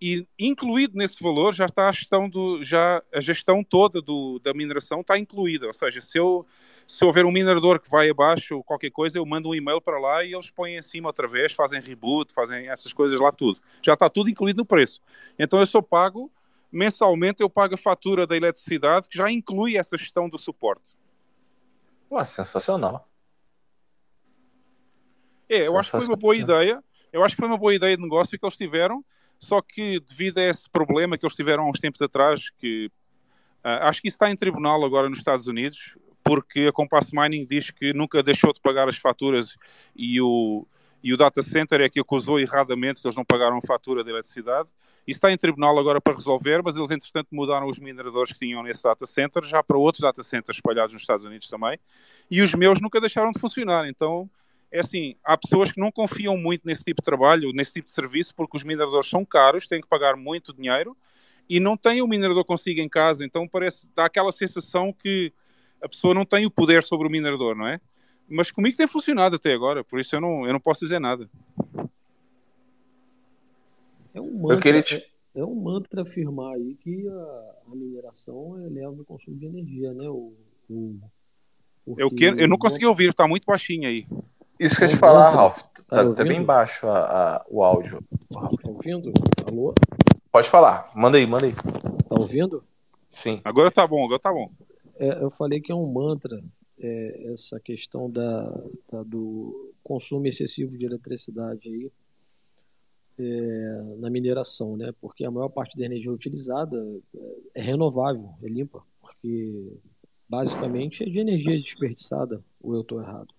E 0.00 0.26
incluído 0.38 0.96
nesse 0.96 1.22
valor 1.22 1.54
já 1.54 1.66
está 1.66 1.88
a 1.88 1.92
gestão 1.92 2.28
do 2.28 2.62
já 2.62 3.02
a 3.14 3.20
gestão 3.20 3.62
toda 3.62 4.02
do, 4.02 4.38
da 4.40 4.52
mineração 4.52 5.00
está 5.00 5.18
incluída. 5.18 5.66
Ou 5.66 5.74
seja, 5.74 6.00
se 6.00 6.18
eu 6.18 6.46
se 6.86 7.04
houver 7.04 7.24
um 7.24 7.32
minerador 7.32 7.80
que 7.80 7.90
vai 7.90 8.08
abaixo 8.08 8.56
ou 8.56 8.62
qualquer 8.62 8.90
coisa, 8.90 9.18
eu 9.18 9.26
mando 9.26 9.48
um 9.48 9.54
e-mail 9.54 9.80
para 9.80 9.98
lá 9.98 10.24
e 10.24 10.34
eles 10.34 10.50
põem 10.50 10.76
em 10.76 10.82
cima 10.82 11.08
outra 11.08 11.26
vez, 11.26 11.52
fazem 11.52 11.80
reboot, 11.80 12.32
fazem 12.32 12.68
essas 12.68 12.92
coisas 12.92 13.18
lá 13.18 13.32
tudo. 13.32 13.60
Já 13.82 13.94
está 13.94 14.08
tudo 14.08 14.30
incluído 14.30 14.58
no 14.58 14.66
preço. 14.66 15.00
Então 15.38 15.58
eu 15.58 15.66
só 15.66 15.82
pago 15.82 16.30
mensalmente 16.72 17.42
eu 17.42 17.48
pago 17.48 17.74
a 17.74 17.78
fatura 17.78 18.26
da 18.26 18.36
eletricidade 18.36 19.08
que 19.08 19.16
já 19.16 19.30
inclui 19.30 19.76
essa 19.76 19.96
gestão 19.96 20.28
do 20.28 20.38
suporte. 20.38 20.96
Ué, 22.10 22.26
sensacional. 22.26 23.08
É, 25.48 25.66
eu 25.66 25.78
acho 25.78 25.90
que 25.90 25.98
foi 25.98 26.06
uma 26.06 26.16
boa 26.16 26.34
ideia. 26.36 26.82
Eu 27.12 27.24
acho 27.24 27.34
que 27.34 27.40
foi 27.40 27.48
uma 27.48 27.58
boa 27.58 27.74
ideia 27.74 27.96
de 27.96 28.02
negócio 28.02 28.38
que 28.38 28.44
eles 28.44 28.56
tiveram, 28.56 29.04
só 29.38 29.62
que 29.62 30.00
devido 30.00 30.38
a 30.38 30.42
esse 30.42 30.68
problema 30.68 31.16
que 31.16 31.24
eles 31.24 31.36
tiveram 31.36 31.64
há 31.64 31.70
uns 31.70 31.78
tempos 31.78 32.02
atrás, 32.02 32.50
que 32.50 32.90
uh, 33.64 33.82
acho 33.82 34.02
que 34.02 34.08
isso 34.08 34.16
está 34.16 34.30
em 34.30 34.36
tribunal 34.36 34.84
agora 34.84 35.08
nos 35.08 35.18
Estados 35.18 35.46
Unidos, 35.46 35.96
porque 36.22 36.66
a 36.68 36.72
Compass 36.72 37.10
Mining 37.12 37.46
diz 37.46 37.70
que 37.70 37.92
nunca 37.92 38.22
deixou 38.22 38.52
de 38.52 38.60
pagar 38.60 38.88
as 38.88 38.96
faturas 38.96 39.56
e 39.94 40.20
o, 40.20 40.66
e 41.02 41.12
o 41.12 41.16
data 41.16 41.40
center 41.40 41.80
é 41.80 41.88
que 41.88 42.00
acusou 42.00 42.40
erradamente 42.40 43.00
que 43.00 43.06
eles 43.06 43.16
não 43.16 43.24
pagaram 43.24 43.58
a 43.58 43.62
fatura 43.62 44.02
de 44.02 44.10
eletricidade. 44.10 44.68
Isso 45.06 45.18
está 45.18 45.30
em 45.30 45.38
tribunal 45.38 45.78
agora 45.78 46.00
para 46.00 46.14
resolver, 46.14 46.60
mas 46.64 46.74
eles, 46.74 46.90
entretanto, 46.90 47.28
mudaram 47.30 47.68
os 47.68 47.78
mineradores 47.78 48.32
que 48.32 48.40
tinham 48.40 48.60
nesse 48.64 48.82
data 48.82 49.06
center 49.06 49.44
já 49.44 49.62
para 49.62 49.78
outros 49.78 50.02
data 50.02 50.20
centers 50.20 50.56
espalhados 50.56 50.92
nos 50.92 51.02
Estados 51.02 51.24
Unidos 51.24 51.46
também. 51.46 51.78
E 52.28 52.42
os 52.42 52.52
meus 52.54 52.80
nunca 52.80 53.00
deixaram 53.00 53.30
de 53.30 53.38
funcionar. 53.38 53.88
Então, 53.88 54.28
é 54.76 54.80
assim, 54.80 55.16
há 55.24 55.38
pessoas 55.38 55.72
que 55.72 55.80
não 55.80 55.90
confiam 55.90 56.36
muito 56.36 56.66
nesse 56.66 56.84
tipo 56.84 57.00
de 57.00 57.04
trabalho, 57.04 57.50
nesse 57.54 57.72
tipo 57.72 57.86
de 57.86 57.92
serviço, 57.92 58.34
porque 58.34 58.58
os 58.58 58.62
mineradores 58.62 59.08
são 59.08 59.24
caros, 59.24 59.66
têm 59.66 59.80
que 59.80 59.88
pagar 59.88 60.16
muito 60.16 60.52
dinheiro 60.52 60.94
e 61.48 61.58
não 61.58 61.78
têm 61.78 62.02
o 62.02 62.06
minerador 62.06 62.44
consigo 62.44 62.78
em 62.78 62.88
casa. 62.88 63.24
Então, 63.24 63.48
parece, 63.48 63.88
dá 63.96 64.04
aquela 64.04 64.30
sensação 64.30 64.92
que 64.92 65.32
a 65.80 65.88
pessoa 65.88 66.12
não 66.12 66.26
tem 66.26 66.44
o 66.44 66.50
poder 66.50 66.82
sobre 66.82 67.08
o 67.08 67.10
minerador, 67.10 67.56
não 67.56 67.66
é? 67.66 67.80
Mas 68.28 68.50
comigo 68.50 68.76
tem 68.76 68.86
funcionado 68.86 69.36
até 69.36 69.54
agora, 69.54 69.82
por 69.82 69.98
isso 69.98 70.14
eu 70.14 70.20
não, 70.20 70.46
eu 70.46 70.52
não 70.52 70.60
posso 70.60 70.80
dizer 70.80 71.00
nada. 71.00 71.26
É 74.12 74.20
um 74.20 74.38
mantra, 74.42 74.82
te... 74.82 74.96
é, 74.96 75.06
é, 75.36 75.44
um 75.44 75.54
mantra 75.54 76.02
afirmar 76.02 76.54
aí 76.54 76.76
que 76.82 77.08
a, 77.08 77.54
a, 77.72 77.74
mineração 77.74 78.62
eleva 78.66 78.90
o 78.90 79.04
consumo 79.06 79.38
de 79.38 79.46
energia, 79.46 79.94
né? 79.94 80.06
O, 80.06 80.34
o, 80.68 81.00
eu, 81.96 82.10
que, 82.10 82.26
eu 82.26 82.48
não 82.48 82.58
consegui 82.58 82.84
ouvir, 82.84 83.08
está 83.08 83.26
muito 83.26 83.46
baixinho 83.46 83.88
aí. 83.88 84.04
Isso 84.58 84.76
que 84.76 84.84
eu 84.84 84.88
ia 84.88 84.94
te 84.94 84.98
falar, 84.98 85.30
Ralf. 85.30 85.58
Tá, 85.88 86.04
tá, 86.04 86.14
tá 86.14 86.24
bem 86.24 86.42
baixo 86.42 86.86
a, 86.86 87.36
a, 87.36 87.46
o 87.48 87.62
áudio. 87.62 88.02
Tá 88.32 88.50
ouvindo? 88.64 89.12
Alô? 89.46 89.74
Pode 90.32 90.50
falar, 90.50 90.90
manda 90.94 91.16
aí, 91.16 91.26
manda 91.26 91.46
aí. 91.46 91.52
Tá 91.52 92.20
ouvindo? 92.20 92.64
Sim. 93.10 93.40
Agora 93.44 93.70
tá 93.70 93.86
bom, 93.86 94.04
agora 94.04 94.18
tá 94.18 94.32
bom. 94.32 94.50
É, 94.98 95.22
eu 95.22 95.30
falei 95.30 95.60
que 95.60 95.70
é 95.70 95.74
um 95.74 95.90
mantra 95.90 96.42
é, 96.78 97.32
essa 97.32 97.60
questão 97.60 98.10
da, 98.10 98.42
da, 98.90 99.02
do 99.02 99.72
consumo 99.82 100.26
excessivo 100.26 100.76
de 100.76 100.84
eletricidade 100.84 101.68
aí 101.68 101.90
é, 103.18 103.82
na 103.98 104.10
mineração, 104.10 104.76
né? 104.76 104.92
Porque 105.00 105.24
a 105.24 105.30
maior 105.30 105.48
parte 105.48 105.76
da 105.78 105.84
energia 105.84 106.12
utilizada 106.12 106.76
é 107.54 107.62
renovável, 107.62 108.30
é 108.42 108.48
limpa, 108.48 108.82
porque 109.00 109.72
basicamente 110.28 111.02
é 111.02 111.06
de 111.06 111.18
energia 111.18 111.60
desperdiçada, 111.60 112.42
ou 112.60 112.74
eu 112.74 112.80
estou 112.80 113.00
errado? 113.00 113.35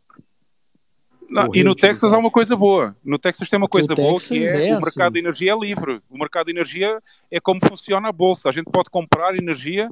Não, 1.29 1.49
e 1.53 1.63
no 1.63 1.75
Texas 1.75 2.13
há 2.13 2.17
uma 2.17 2.31
coisa 2.31 2.55
boa. 2.55 2.95
No 3.03 3.19
Texas 3.19 3.49
tem 3.49 3.57
uma 3.57 3.67
coisa 3.67 3.93
boa 3.93 4.19
que 4.19 4.45
é, 4.45 4.69
é 4.69 4.77
o 4.77 4.79
mercado 4.79 5.03
assim. 5.03 5.13
de 5.13 5.19
energia 5.19 5.53
é 5.53 5.57
livre. 5.57 6.01
O 6.09 6.17
mercado 6.17 6.45
de 6.45 6.51
energia 6.51 7.01
é 7.29 7.39
como 7.39 7.59
funciona 7.59 8.07
a 8.07 8.11
bolsa. 8.11 8.49
A 8.49 8.51
gente 8.51 8.71
pode 8.71 8.89
comprar 8.89 9.35
energia 9.35 9.89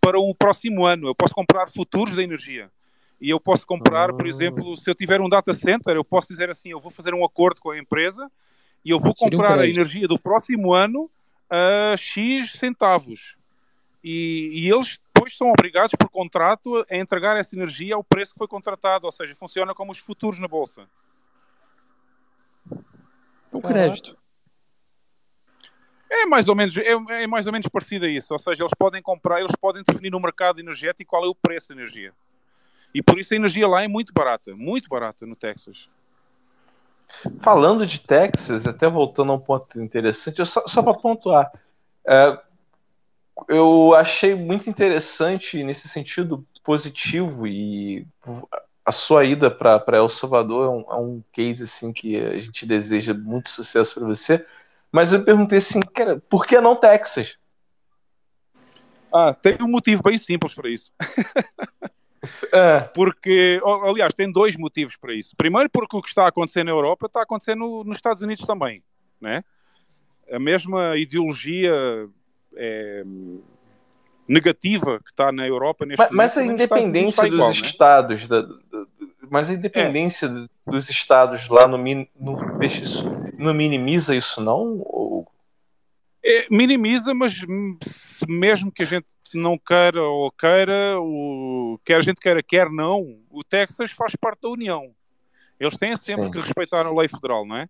para 0.00 0.18
o 0.18 0.34
próximo 0.34 0.86
ano. 0.86 1.08
Eu 1.08 1.14
posso 1.14 1.34
comprar 1.34 1.68
futuros 1.68 2.14
da 2.14 2.22
energia. 2.22 2.70
E 3.20 3.30
eu 3.30 3.40
posso 3.40 3.66
comprar, 3.66 4.12
por 4.12 4.26
ah. 4.26 4.28
exemplo, 4.28 4.76
se 4.76 4.88
eu 4.88 4.94
tiver 4.94 5.20
um 5.20 5.28
data 5.28 5.52
center, 5.52 5.96
eu 5.96 6.04
posso 6.04 6.28
dizer 6.28 6.50
assim: 6.50 6.70
eu 6.70 6.80
vou 6.80 6.90
fazer 6.90 7.14
um 7.14 7.24
acordo 7.24 7.60
com 7.60 7.70
a 7.70 7.78
empresa 7.78 8.30
e 8.84 8.90
eu 8.90 9.00
vou 9.00 9.14
comprar 9.14 9.58
a 9.58 9.66
energia 9.66 10.06
do 10.06 10.18
próximo 10.18 10.72
ano 10.72 11.10
a 11.50 11.96
X 11.96 12.52
centavos. 12.52 13.34
E, 14.02 14.50
e, 14.52 14.70
eles 14.70 14.98
depois 15.16 15.36
são 15.36 15.50
obrigados 15.50 15.94
por 15.98 16.10
contrato 16.10 16.84
a 16.90 16.96
entregar 16.96 17.36
essa 17.36 17.56
energia 17.56 17.94
ao 17.94 18.04
preço 18.04 18.34
que 18.34 18.38
foi 18.38 18.46
contratado, 18.46 19.06
ou 19.06 19.12
seja, 19.12 19.34
funciona 19.34 19.74
como 19.74 19.90
os 19.90 19.98
futuros 19.98 20.38
na 20.38 20.46
bolsa. 20.46 20.86
O 23.50 23.62
crédito. 23.62 24.16
É 26.10 26.26
mais 26.26 26.48
ou 26.48 26.54
menos 26.54 26.76
é, 26.76 26.92
é, 27.22 27.26
mais 27.26 27.46
ou 27.46 27.52
menos 27.52 27.66
parecido 27.66 28.04
a 28.04 28.08
isso, 28.08 28.32
ou 28.32 28.38
seja, 28.38 28.62
eles 28.62 28.74
podem 28.78 29.02
comprar, 29.02 29.40
eles 29.40 29.56
podem 29.56 29.82
definir 29.82 30.10
no 30.10 30.20
mercado 30.20 30.60
energético 30.60 31.10
qual 31.10 31.24
é 31.24 31.28
o 31.28 31.34
preço 31.34 31.70
da 31.70 31.74
energia. 31.74 32.12
E 32.94 33.02
por 33.02 33.18
isso 33.18 33.32
a 33.32 33.36
energia 33.36 33.66
lá 33.66 33.82
é 33.82 33.88
muito 33.88 34.12
barata, 34.12 34.54
muito 34.54 34.88
barata 34.88 35.26
no 35.26 35.34
Texas. 35.34 35.88
Falando 37.40 37.86
de 37.86 38.00
Texas, 38.00 38.66
até 38.66 38.88
voltando 38.88 39.32
a 39.32 39.34
um 39.36 39.40
ponto 39.40 39.80
interessante, 39.80 40.44
só, 40.44 40.66
só 40.66 40.82
para 40.82 40.94
pontuar, 40.94 41.50
é, 42.06 42.40
eu 43.48 43.94
achei 43.94 44.34
muito 44.34 44.68
interessante 44.68 45.62
nesse 45.62 45.88
sentido 45.88 46.46
positivo 46.64 47.46
e 47.46 48.06
a 48.84 48.92
sua 48.92 49.24
ida 49.24 49.50
para 49.50 49.96
El 49.96 50.08
Salvador 50.08 50.66
é 50.66 50.68
um, 50.70 50.92
é 50.92 51.00
um, 51.00 51.22
case 51.32 51.64
assim 51.64 51.92
que 51.92 52.16
a 52.16 52.38
gente 52.38 52.64
deseja 52.64 53.12
muito 53.12 53.50
sucesso 53.50 53.94
para 53.94 54.06
você. 54.06 54.46
Mas 54.90 55.12
eu 55.12 55.24
perguntei 55.24 55.58
assim, 55.58 55.80
cara, 55.80 56.22
por 56.28 56.46
que 56.46 56.60
não 56.60 56.76
Texas? 56.76 57.36
Ah, 59.12 59.34
tem 59.34 59.56
um 59.60 59.68
motivo 59.68 60.02
bem 60.02 60.16
simples 60.16 60.54
para 60.54 60.68
isso. 60.68 60.92
É. 62.52 62.80
Porque, 62.94 63.60
aliás, 63.84 64.12
tem 64.12 64.30
dois 64.30 64.56
motivos 64.56 64.96
para 64.96 65.14
isso. 65.14 65.36
Primeiro, 65.36 65.70
porque 65.70 65.96
o 65.96 66.02
que 66.02 66.08
está 66.08 66.24
a 66.24 66.28
acontecer 66.28 66.64
na 66.64 66.72
Europa 66.72 67.06
está 67.06 67.22
acontecendo 67.22 67.84
nos 67.84 67.96
Estados 67.96 68.20
Unidos 68.20 68.44
também, 68.44 68.82
né? 69.20 69.44
A 70.30 70.38
mesma 70.38 70.96
ideologia 70.96 71.72
é, 72.56 73.04
negativa 74.28 74.98
que 75.00 75.10
está 75.10 75.30
na 75.30 75.46
Europa 75.46 75.86
neste 75.86 75.98
mas, 75.98 76.10
momento. 76.10 76.16
Mas 76.16 76.38
a 76.38 76.44
independência 76.44 77.22
dos 77.22 77.32
igual, 77.32 77.50
né? 77.50 77.54
estados, 77.54 78.22
né? 78.22 78.28
da, 78.28 78.42
da, 78.42 78.86
mas 79.30 79.50
a 79.50 79.54
independência 79.54 80.26
é. 80.26 80.70
dos 80.70 80.88
estados 80.88 81.48
lá 81.48 81.66
no, 81.66 81.78
no, 81.78 82.36
no 83.38 83.54
minimiza 83.54 84.14
isso 84.14 84.40
não? 84.40 84.80
Ou... 84.84 85.26
É, 86.24 86.46
minimiza, 86.50 87.14
mas 87.14 87.34
mesmo 88.28 88.72
que 88.72 88.82
a 88.82 88.86
gente 88.86 89.06
não 89.34 89.56
queira 89.56 90.02
ou 90.02 90.30
queira, 90.32 90.98
o, 91.00 91.78
quer 91.84 91.98
a 91.98 92.00
gente 92.00 92.20
queira, 92.20 92.42
quer 92.42 92.68
não, 92.68 93.20
o 93.30 93.44
Texas 93.44 93.92
faz 93.92 94.16
parte 94.16 94.42
da 94.42 94.48
União. 94.48 94.92
Eles 95.58 95.76
têm 95.76 95.96
sempre 95.96 96.24
Sim. 96.24 96.30
que 96.32 96.38
respeitar 96.38 96.84
a 96.84 96.92
lei 96.92 97.08
federal, 97.08 97.46
não 97.46 97.56
é? 97.56 97.68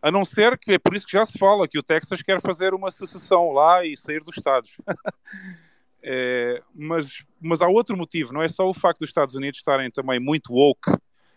A 0.00 0.10
não 0.10 0.24
ser 0.24 0.58
que 0.58 0.72
é 0.72 0.78
por 0.78 0.94
isso 0.94 1.06
que 1.06 1.12
já 1.12 1.24
se 1.24 1.38
fala 1.38 1.66
que 1.66 1.78
o 1.78 1.82
Texas 1.82 2.22
quer 2.22 2.40
fazer 2.40 2.74
uma 2.74 2.90
secessão 2.90 3.52
lá 3.52 3.84
e 3.84 3.96
sair 3.96 4.22
dos 4.22 4.36
Estados. 4.36 4.76
é, 6.02 6.62
mas, 6.74 7.24
mas 7.40 7.60
há 7.60 7.68
outro 7.68 7.96
motivo, 7.96 8.32
não 8.32 8.42
é 8.42 8.48
só 8.48 8.68
o 8.68 8.74
facto 8.74 9.00
dos 9.00 9.10
Estados 9.10 9.34
Unidos 9.34 9.58
estarem 9.58 9.90
também 9.90 10.20
muito 10.20 10.52
woke, 10.52 10.92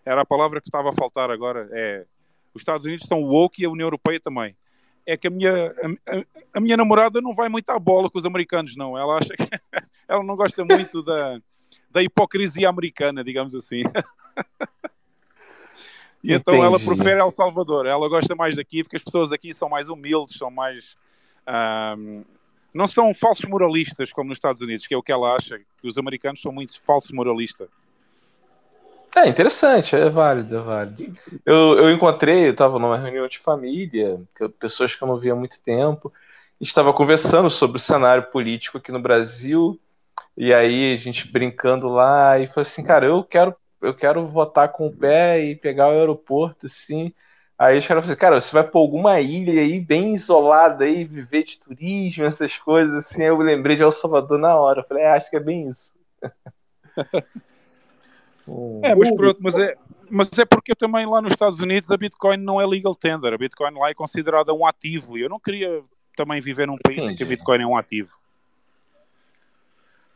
era 0.06 0.22
a 0.22 0.26
palavra 0.26 0.61
que 0.61 0.68
estava 0.68 0.90
a 0.90 0.94
faltar 0.94 1.30
agora. 1.30 1.69
É, 1.72 2.06
os 2.53 2.61
Estados 2.61 2.86
Unidos 2.86 3.03
estão 3.03 3.22
woke 3.22 3.61
e 3.61 3.65
a 3.65 3.69
União 3.69 3.86
Europeia 3.86 4.19
também. 4.19 4.56
É 5.06 5.18
que 5.18 5.27
a 5.27 5.30
minha, 5.30 5.73
a, 6.07 6.57
a 6.57 6.60
minha 6.60 6.77
namorada 6.77 7.22
não 7.22 7.34
vai 7.34 7.49
muito 7.49 7.69
à 7.69 7.80
bola 7.80 8.10
com 8.10 8.18
os 8.18 8.26
americanos, 8.26 8.76
não. 8.76 8.98
Ela 8.98 9.18
acha 9.18 9.34
que 9.36 9.44
ela 10.07 10.23
não 10.23 10.36
gosta 10.36 10.64
muito 10.64 11.02
da, 11.03 11.40
da 11.90 12.02
hipocrisia 12.03 12.69
americana, 12.69 13.23
digamos 13.23 13.56
assim. 13.56 13.84
E 16.24 16.34
então 16.34 16.54
Entendi. 16.54 16.68
ela 16.68 16.80
prefere 16.80 17.20
El 17.20 17.32
Salvador. 17.32 17.86
Ela 17.86 18.10
gosta 18.10 18.36
mais 18.36 18.56
daqui 18.56 18.84
porque 18.84 18.98
as 18.98 19.04
pessoas 19.04 19.32
aqui 19.32 19.54
são 19.54 19.70
mais 19.70 19.90
humildes, 19.90 20.38
são 20.38 20.52
mais. 20.52 20.98
Um, 21.98 22.24
não 22.74 22.88
são 22.88 23.14
falsos 23.14 23.46
moralistas 23.50 24.12
como 24.12 24.30
nos 24.30 24.38
Estados 24.38 24.62
Unidos, 24.62 24.86
que 24.86 24.94
é 24.94 24.98
o 24.98 25.04
que 25.04 25.12
ela 25.12 25.36
acha, 25.36 25.60
que 25.80 25.88
os 25.88 25.98
americanos 25.98 26.41
são 26.41 26.52
muito 26.52 26.80
falsos 26.82 27.12
moralistas. 27.12 27.68
É 29.16 29.28
interessante, 29.28 29.96
é 29.96 30.10
válido, 30.10 30.56
é 30.56 30.62
válido. 30.62 31.18
Eu, 31.46 31.80
eu 31.80 31.91
encontrei, 31.91 32.46
eu 32.46 32.52
estava 32.52 32.78
numa 32.78 32.98
reunião 32.98 33.28
de 33.28 33.40
família, 33.40 34.22
pessoas 34.60 34.94
que 34.94 35.04
eu 35.04 35.08
não 35.08 35.18
via 35.18 35.34
há 35.34 35.36
muito 35.36 35.60
tempo, 35.62 36.14
estava 36.62 36.94
conversando 36.94 37.50
sobre 37.50 37.78
o 37.78 37.82
cenário 37.82 38.24
político 38.32 38.78
aqui 38.78 38.91
no 38.91 39.00
Brasil, 39.00 39.80
e 40.38 40.54
aí 40.54 40.94
a 40.94 40.98
gente 40.98 41.30
brincando 41.30 41.90
lá, 41.90 42.40
e 42.40 42.48
falou 42.48 42.62
assim, 42.62 42.84
cara, 42.84 43.08
eu 43.08 43.24
quero 43.24 43.56
eu 43.81 43.93
quero 43.93 44.26
votar 44.27 44.69
com 44.69 44.88
o 44.88 44.95
pé 44.95 45.43
e 45.43 45.56
pegar 45.56 45.88
o 45.88 45.91
aeroporto, 45.91 46.68
assim. 46.68 47.14
Aí 47.57 47.77
os 47.77 47.85
caras 47.85 48.03
falaram, 48.03 48.19
cara, 48.19 48.39
você 48.39 48.53
vai 48.53 48.64
para 48.64 48.80
alguma 48.80 49.19
ilha 49.19 49.61
aí 49.61 49.80
bem 49.80 50.14
isolada 50.14 50.85
aí, 50.85 51.03
viver 51.03 51.43
de 51.43 51.60
turismo, 51.60 52.23
essas 52.23 52.57
coisas, 52.57 52.95
assim. 52.95 53.22
Aí 53.22 53.27
eu 53.27 53.38
lembrei 53.38 53.76
de 53.76 53.81
El 53.81 53.91
Salvador 53.91 54.39
na 54.39 54.56
hora. 54.56 54.81
Eu 54.81 54.85
falei, 54.85 55.03
é, 55.03 55.11
acho 55.11 55.30
que 55.30 55.35
é 55.35 55.41
bem 55.41 55.69
isso. 55.69 55.93
é, 58.84 58.95
mas 58.95 59.14
pronto, 59.14 59.39
mas 59.41 59.60
é, 59.60 59.76
mas 60.10 60.39
é 60.39 60.45
porque 60.45 60.73
também 60.73 61.06
lá 61.06 61.22
nos 61.22 61.34
Estados 61.34 61.60
Unidos 61.60 61.91
a 61.91 61.97
Bitcoin 61.97 62.38
não 62.38 62.60
é 62.60 62.65
legal 62.65 62.95
tender. 62.95 63.34
A 63.34 63.38
Bitcoin 63.38 63.77
lá 63.77 63.89
é 63.89 63.93
considerada 63.93 64.53
um 64.53 64.65
ativo 64.65 65.18
e 65.18 65.22
eu 65.22 65.30
não 65.30 65.39
queria 65.39 65.84
também 66.15 66.41
viver 66.41 66.68
num 66.68 66.77
país 66.77 67.03
em 67.03 67.15
que 67.15 67.23
a 67.23 67.26
Bitcoin 67.26 67.61
é 67.61 67.68
um 67.68 67.77
ativo. 67.77 68.19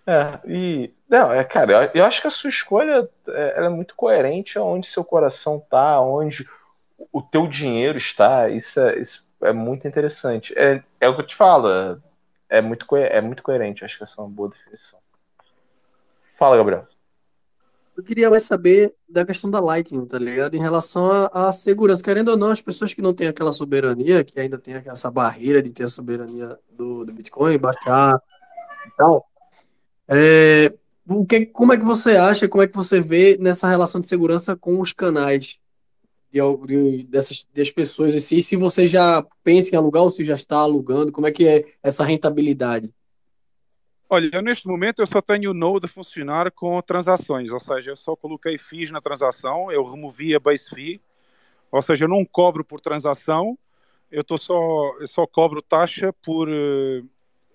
É, 0.06 0.40
e. 0.46 0.92
Não, 1.14 1.32
é, 1.32 1.44
cara, 1.44 1.92
eu, 1.94 2.02
eu 2.02 2.06
acho 2.06 2.20
que 2.20 2.28
a 2.28 2.32
sua 2.32 2.50
escolha 2.50 3.08
é, 3.28 3.66
é 3.66 3.70
muito 3.70 3.94
coerente 3.94 4.58
aonde 4.58 4.90
seu 4.90 5.06
coração 5.06 5.64
tá, 5.70 6.02
onde 6.02 6.44
o 7.12 7.22
teu 7.22 7.48
dinheiro 7.48 8.00
está. 8.00 8.50
Isso 8.50 8.80
é, 8.80 9.00
isso 9.00 9.24
é 9.44 9.54
muito 9.54 9.88
interessante. 9.88 10.52
É, 10.58 10.84
é 11.00 11.08
o 11.08 11.14
que 11.14 11.22
eu 11.22 11.28
te 11.28 11.36
falo, 11.36 11.70
é, 11.70 11.98
é 12.50 12.62
muito, 12.62 12.88
é 12.96 13.22
muito 13.22 13.44
coerente, 13.44 13.86
acho 13.86 13.96
que 13.96 14.04
essa 14.04 14.16
é 14.20 14.24
uma 14.24 14.30
boa 14.32 14.50
definição. 14.50 14.98
Fala, 16.36 16.58
Gabriel. 16.58 16.88
Eu 17.96 18.04
queria 18.04 18.32
mais 18.32 18.42
saber 18.42 18.92
da 19.08 19.24
questão 19.24 19.52
da 19.52 19.60
Lightning, 19.60 20.08
tá 20.08 20.18
ligado? 20.18 20.56
Em 20.56 20.60
relação 20.60 21.12
à 21.12 21.50
à 21.50 21.52
segurança. 21.52 22.04
Querendo 22.04 22.30
ou 22.30 22.38
não, 22.38 22.50
as 22.50 22.60
pessoas 22.60 22.92
que 22.92 23.04
não 23.04 23.14
têm 23.14 23.28
aquela 23.28 23.52
soberania, 23.52 24.24
que 24.24 24.40
ainda 24.40 24.58
tem 24.58 24.74
essa 24.88 25.12
barreira 25.12 25.62
de 25.62 25.72
ter 25.72 25.84
a 25.84 25.88
soberania 25.88 26.58
do, 26.72 27.06
do 27.06 27.14
Bitcoin, 27.14 27.60
baixar 27.60 28.20
e 28.88 28.92
tal, 28.98 29.28
é, 30.08 30.74
o 31.08 31.26
que, 31.26 31.46
como 31.48 31.74
é 31.74 31.78
que 31.78 31.84
você 31.84 32.16
acha, 32.18 32.48
como 32.48 32.64
é 32.64 32.68
que 32.68 32.76
você 32.76 33.00
vê 33.02 33.38
nessa 33.40 33.68
relação 33.70 34.00
de 34.02 34.08
segurança 34.08 34.56
com 34.56 34.80
os 34.80 34.94
canais 34.94 35.60
de, 36.32 36.40
de- 36.68 37.04
dessas 37.06 37.50
das 37.56 37.72
pessoas 37.72 38.14
si? 38.24 38.42
Se 38.44 38.56
você 38.58 38.88
já 38.88 39.26
pensa 39.44 39.76
em 39.76 39.78
alugar 39.80 40.04
ou 40.04 40.12
se 40.12 40.26
já 40.26 40.36
está 40.36 40.58
alugando, 40.58 41.12
como 41.14 41.28
é 41.28 41.32
que 41.32 41.48
é 41.48 41.66
essa 41.84 42.04
rentabilidade? 42.06 42.94
Olha, 44.10 44.30
eu 44.34 44.42
neste 44.42 44.68
momento 44.68 45.02
eu 45.02 45.08
só 45.08 45.22
tenho 45.22 45.52
o 45.52 45.54
Node 45.54 45.88
funcionar 45.88 46.52
com 46.52 46.80
transações, 46.82 47.52
ou 47.52 47.60
seja, 47.60 47.92
eu 47.92 47.96
só 47.96 48.16
coloquei 48.16 48.58
fees 48.58 48.92
na 48.92 49.02
transação, 49.02 49.72
eu 49.72 49.84
removi 49.86 50.36
a 50.36 50.40
base 50.40 50.70
fee, 50.70 51.02
ou 51.72 51.82
seja, 51.82 52.06
eu 52.06 52.10
não 52.10 52.26
cobro 52.26 52.66
por 52.66 52.82
transação, 52.82 53.58
eu, 54.12 54.24
tô 54.24 54.38
só, 54.38 54.56
eu 55.00 55.08
só 55.08 55.28
cobro 55.28 55.62
taxa 55.62 56.14
por 56.24 56.50
eh, 56.52 57.04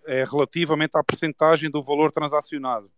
é, 0.07 0.25
relativamente 0.25 0.97
à 0.99 1.05
percentagem 1.05 1.71
do 1.71 1.83
valor 1.83 2.13
transacionado. 2.13 2.91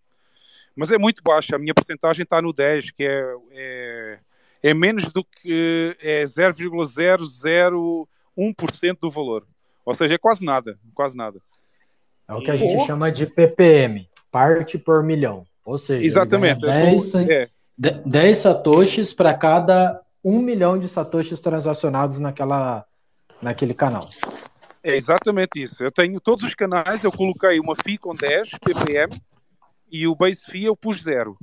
Mas 0.81 0.90
é 0.90 0.97
muito 0.97 1.23
baixa, 1.23 1.57
a 1.57 1.59
minha 1.59 1.74
percentagem 1.74 2.23
está 2.23 2.40
no 2.40 2.55
10, 2.55 2.93
que 2.93 3.05
é, 3.05 3.23
é, 3.52 4.19
é 4.62 4.73
menos 4.73 5.05
do 5.12 5.23
que 5.23 5.94
é 6.01 6.24
0,001% 6.24 8.07
do 8.98 9.11
valor. 9.11 9.47
Ou 9.85 9.93
seja, 9.93 10.15
é 10.15 10.19
quase 10.19 10.43
nada, 10.43 10.78
quase 10.94 11.15
nada. 11.15 11.39
É 12.27 12.32
o 12.32 12.40
que 12.43 12.51
a 12.51 12.57
gente 12.57 12.82
chama 12.86 13.12
de 13.12 13.27
PPM, 13.27 14.09
parte 14.32 14.78
por 14.78 15.02
milhão. 15.02 15.44
Ou 15.66 15.77
seja, 15.77 16.02
Exatamente. 16.02 16.62
ganha 16.62 16.81
eu 16.81 16.86
10, 16.86 17.12
tô- 17.12 17.19
é, 17.19 17.48
de- 17.77 18.01
10 18.07 18.39
satoshis 18.39 19.12
para 19.12 19.35
cada 19.35 20.01
1 20.24 20.40
milhão 20.40 20.78
de 20.78 20.89
satoshis 20.89 21.40
transacionados 21.40 22.19
naquela, 22.19 22.86
naquele 23.43 23.74
canal. 23.74 24.09
É 24.82 24.97
exatamente 24.97 25.61
isso. 25.62 25.85
Eu 25.85 25.93
tenho 25.93 26.19
todos 26.19 26.43
os 26.43 26.55
canais, 26.55 27.05
eu 27.05 27.12
coloquei 27.12 27.61
uma 27.61 27.77
FII 27.77 27.98
com 27.98 28.15
10 28.15 28.48
ppm 28.52 29.15
e 29.90 30.06
o 30.06 30.14
base 30.14 30.44
fee 30.44 30.64
eu 30.64 30.76
pus 30.76 31.02
zero. 31.02 31.36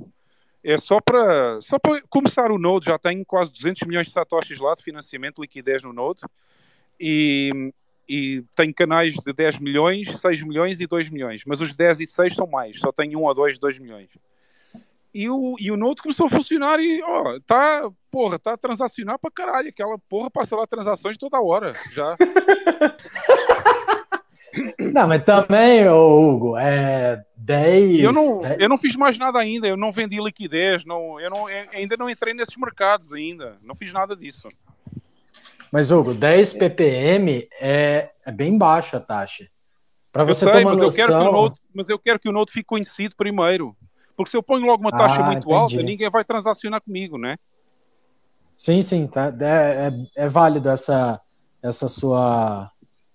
É 0.62 0.76
só 0.76 1.00
para 1.00 1.60
só 1.60 1.78
para 1.78 2.02
começar 2.08 2.50
o 2.50 2.58
Node, 2.58 2.86
já 2.86 2.98
tenho 2.98 3.24
quase 3.24 3.52
200 3.52 3.86
milhões 3.86 4.06
de 4.06 4.12
satoshis 4.12 4.58
lá 4.58 4.74
de 4.74 4.82
financiamento, 4.82 5.40
liquidez 5.40 5.82
no 5.82 5.92
Node. 5.92 6.20
E, 6.98 7.72
e 8.08 8.44
tenho 8.56 8.74
canais 8.74 9.14
de 9.14 9.32
10 9.32 9.58
milhões, 9.60 10.08
6 10.08 10.42
milhões 10.42 10.80
e 10.80 10.86
2 10.86 11.10
milhões. 11.10 11.42
Mas 11.46 11.60
os 11.60 11.72
10 11.72 12.00
e 12.00 12.06
6 12.06 12.34
são 12.34 12.46
mais, 12.46 12.78
só 12.78 12.90
tenho 12.90 13.20
1 13.20 13.22
ou 13.22 13.34
2 13.34 13.54
de 13.54 13.60
2 13.60 13.78
milhões. 13.78 14.08
E 15.14 15.28
o, 15.30 15.54
e 15.58 15.70
o 15.70 15.76
Node 15.76 16.02
começou 16.02 16.26
a 16.26 16.30
funcionar 16.30 16.78
e, 16.80 17.02
ó, 17.02 17.38
tá, 17.46 17.90
porra, 18.10 18.38
tá 18.38 18.52
a 18.52 18.58
transacionar 18.58 19.18
para 19.18 19.30
caralho. 19.30 19.68
Aquela 19.68 19.98
porra 19.98 20.30
passa 20.30 20.54
lá 20.54 20.66
transações 20.66 21.16
toda 21.16 21.40
hora, 21.40 21.74
já. 21.90 22.16
Não, 24.92 25.06
mas 25.06 25.24
também, 25.24 25.88
ô 25.88 26.30
Hugo, 26.30 26.56
é 26.56 27.22
10. 27.36 28.00
E 28.00 28.02
eu 28.02 28.12
não, 28.12 28.40
10 28.40 28.60
eu 28.60 28.68
não 28.68 28.78
fiz 28.78 28.96
mais 28.96 29.18
nada 29.18 29.38
ainda, 29.38 29.66
eu 29.66 29.76
não 29.76 29.92
vendi 29.92 30.20
liquidez, 30.20 30.84
não, 30.84 31.20
eu 31.20 31.30
não, 31.30 31.48
eu 31.48 31.68
ainda 31.72 31.96
não 31.96 32.08
entrei 32.08 32.34
nesses 32.34 32.56
mercados 32.56 33.12
ainda, 33.12 33.56
não 33.62 33.74
fiz 33.74 33.92
nada 33.92 34.16
disso. 34.16 34.48
Mas, 35.70 35.90
Hugo, 35.90 36.14
10 36.14 36.54
ppm 36.54 37.48
é, 37.60 38.10
é 38.24 38.32
bem 38.32 38.56
baixa 38.56 38.96
a 38.96 39.00
taxa. 39.00 39.48
Para 40.12 40.22
Eu 40.22 40.28
você 40.28 40.44
sei, 40.44 40.52
ter 40.52 40.58
uma 40.60 40.70
mas 40.70 40.78
eu, 40.78 40.90
quero 40.90 41.08
que 41.08 41.14
o 41.14 41.18
noção. 41.18 41.32
Node, 41.32 41.60
mas 41.74 41.88
eu 41.88 41.98
quero 41.98 42.18
que 42.18 42.28
o 42.28 42.32
Node 42.32 42.52
fique 42.52 42.64
conhecido 42.64 43.14
primeiro. 43.14 43.76
Porque 44.16 44.30
se 44.30 44.36
eu 44.36 44.42
ponho 44.42 44.66
logo 44.66 44.82
uma 44.82 44.90
taxa 44.90 45.20
Ah, 45.20 45.30
muito 45.30 45.52
alta, 45.52 45.74
entendi. 45.74 45.90
ninguém 45.92 46.10
vai 46.10 46.24
transacionar 46.24 46.80
comigo, 46.80 47.16
né? 47.16 47.36
Sim, 48.56 48.82
sim, 48.82 49.06
tá. 49.06 49.32
É, 49.40 49.88
é, 50.16 50.24
é 50.24 50.28
válido 50.28 50.68
essa, 50.68 51.20
essa, 51.62 51.86
sua, 51.86 52.68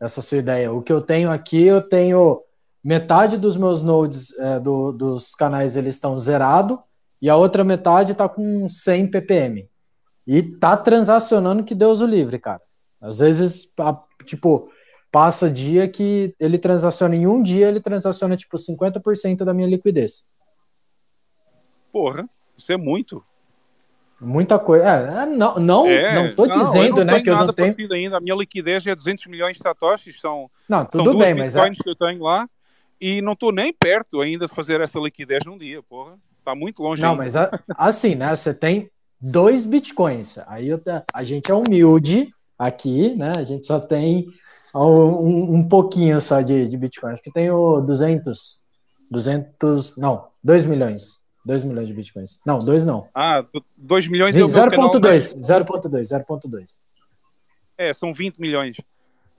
essa 0.03 0.21
sua 0.21 0.37
ideia. 0.39 0.71
O 0.71 0.81
que 0.81 0.91
eu 0.91 1.01
tenho 1.01 1.31
aqui, 1.31 1.63
eu 1.63 1.81
tenho 1.81 2.41
metade 2.83 3.37
dos 3.37 3.55
meus 3.55 3.81
nodes 3.81 4.37
é, 4.37 4.59
do- 4.59 4.91
dos 4.91 5.33
canais 5.35 5.77
eles 5.77 5.95
estão 5.95 6.17
zerado 6.19 6.79
e 7.21 7.29
a 7.29 7.35
outra 7.35 7.63
metade 7.63 8.11
está 8.11 8.27
com 8.27 8.67
100 8.67 9.07
ppm. 9.09 9.69
E 10.27 10.41
tá 10.43 10.75
transacionando 10.75 11.63
que 11.63 11.73
Deus 11.75 12.01
o 12.01 12.05
livre, 12.05 12.37
cara. 12.39 12.61
Às 13.01 13.19
vezes, 13.19 13.71
a- 13.79 14.01
tipo, 14.25 14.69
passa 15.11 15.49
dia 15.49 15.87
que 15.87 16.35
ele 16.39 16.57
transaciona 16.57 17.15
em 17.15 17.25
um 17.27 17.41
dia, 17.41 17.67
ele 17.69 17.79
transaciona 17.79 18.35
tipo 18.35 18.57
50% 18.57 19.45
da 19.45 19.53
minha 19.53 19.67
liquidez. 19.67 20.27
Porra, 21.91 22.27
isso 22.57 22.71
é 22.71 22.77
muito. 22.77 23.23
Muita 24.23 24.57
coisa. 24.57 24.85
É, 24.85 25.23
é, 25.23 25.25
não, 25.25 25.55
não, 25.59 25.87
é, 25.87 26.15
não 26.15 26.35
tô 26.35 26.45
eu 26.45 26.63
dizendo, 26.63 26.97
não 26.97 27.05
né, 27.05 27.21
que 27.21 27.29
eu 27.29 27.35
não 27.37 27.53
tenho. 27.53 27.93
ainda. 27.93 28.17
A 28.17 28.19
minha 28.21 28.35
liquidez 28.35 28.85
é 28.87 28.95
200 28.95 29.25
milhões 29.27 29.57
de 29.57 29.63
satoshis, 29.63 30.19
são, 30.19 30.49
Não, 30.67 30.79
são 30.79 31.03
tudo 31.03 31.11
duas 31.11 31.27
bem, 31.27 31.35
mas 31.35 31.55
é- 31.55 31.69
que 31.71 31.89
eu 31.89 31.95
tenho 31.95 32.23
lá 32.23 32.47
e 32.99 33.21
não 33.21 33.33
estou 33.33 33.51
nem 33.51 33.73
perto 33.73 34.21
ainda 34.21 34.47
de 34.47 34.53
fazer 34.53 34.79
essa 34.81 34.99
liquidez 34.99 35.45
num 35.45 35.57
dia, 35.57 35.81
porra. 35.83 36.13
Está 36.39 36.55
muito 36.55 36.81
longe 36.83 37.01
Não, 37.01 37.11
ainda. 37.11 37.23
mas 37.23 37.35
a- 37.35 37.51
assim, 37.77 38.15
né? 38.15 38.35
Você 38.35 38.53
tem 38.53 38.89
dois 39.19 39.65
bitcoins. 39.65 40.37
Aí 40.47 40.67
eu 40.69 40.81
a 41.13 41.23
gente 41.23 41.49
é 41.49 41.53
humilde 41.53 42.29
aqui, 42.57 43.15
né? 43.15 43.31
A 43.37 43.43
gente 43.43 43.65
só 43.65 43.79
tem 43.79 44.25
um, 44.75 44.79
um- 44.81 45.53
um 45.55 45.67
pouquinho 45.67 46.19
só 46.19 46.41
de, 46.41 46.67
de 46.67 46.77
bitcoin. 46.77 47.11
Acho 47.13 47.23
que 47.23 47.31
tem 47.31 47.49
o 47.49 47.79
200, 47.81 48.61
200, 49.09 49.95
não, 49.97 50.27
2 50.43 50.65
milhões. 50.65 51.22
2 51.45 51.63
milhões 51.63 51.87
de 51.87 51.93
bitcoins. 51.93 52.39
Não, 52.45 52.59
2 52.59 52.83
não. 52.83 53.07
Ah, 53.13 53.45
2 53.75 54.07
milhões 54.07 54.35
é 54.35 54.43
o 54.43 54.47
meu 54.47 54.55
canal. 54.69 54.91
0.2, 54.91 55.37
0.2, 55.39 56.25
0.2. 56.25 56.79
É, 57.77 57.93
são 57.93 58.13
20 58.13 58.37
milhões. 58.37 58.77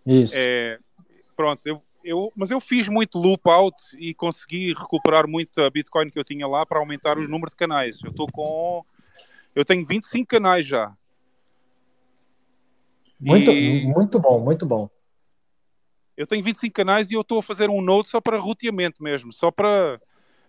Isso. 0.04 0.34
É, 0.36 0.78
pronto, 1.36 1.66
eu, 1.66 1.82
eu, 2.04 2.30
mas 2.36 2.50
eu 2.50 2.60
fiz 2.60 2.88
muito 2.88 3.18
loop 3.18 3.48
out 3.48 3.76
e 3.98 4.12
consegui 4.12 4.74
recuperar 4.74 5.26
muito 5.26 5.60
a 5.62 5.70
Bitcoin 5.70 6.10
que 6.10 6.18
eu 6.18 6.24
tinha 6.24 6.46
lá 6.46 6.66
para 6.66 6.78
aumentar 6.78 7.18
os 7.18 7.28
números 7.28 7.52
de 7.52 7.56
canais. 7.56 7.98
Eu 8.02 8.10
estou 8.10 8.26
com. 8.30 8.84
Eu 9.54 9.64
tenho 9.64 9.86
25 9.86 10.26
canais 10.26 10.66
já. 10.66 10.92
Muito, 13.18 13.50
E- 13.50 13.86
muito 13.86 14.18
bom, 14.18 14.38
muito 14.40 14.66
bom. 14.66 14.90
Eu 16.16 16.26
tenho 16.26 16.44
25 16.44 16.74
canais 16.74 17.10
e 17.10 17.14
eu 17.14 17.22
estou 17.22 17.38
a 17.38 17.42
fazer 17.42 17.70
um 17.70 17.80
node 17.80 18.08
só 18.08 18.20
para 18.20 18.38
roteamento 18.38 19.02
mesmo. 19.02 19.32
Só 19.32 19.50
para. 19.50 20.00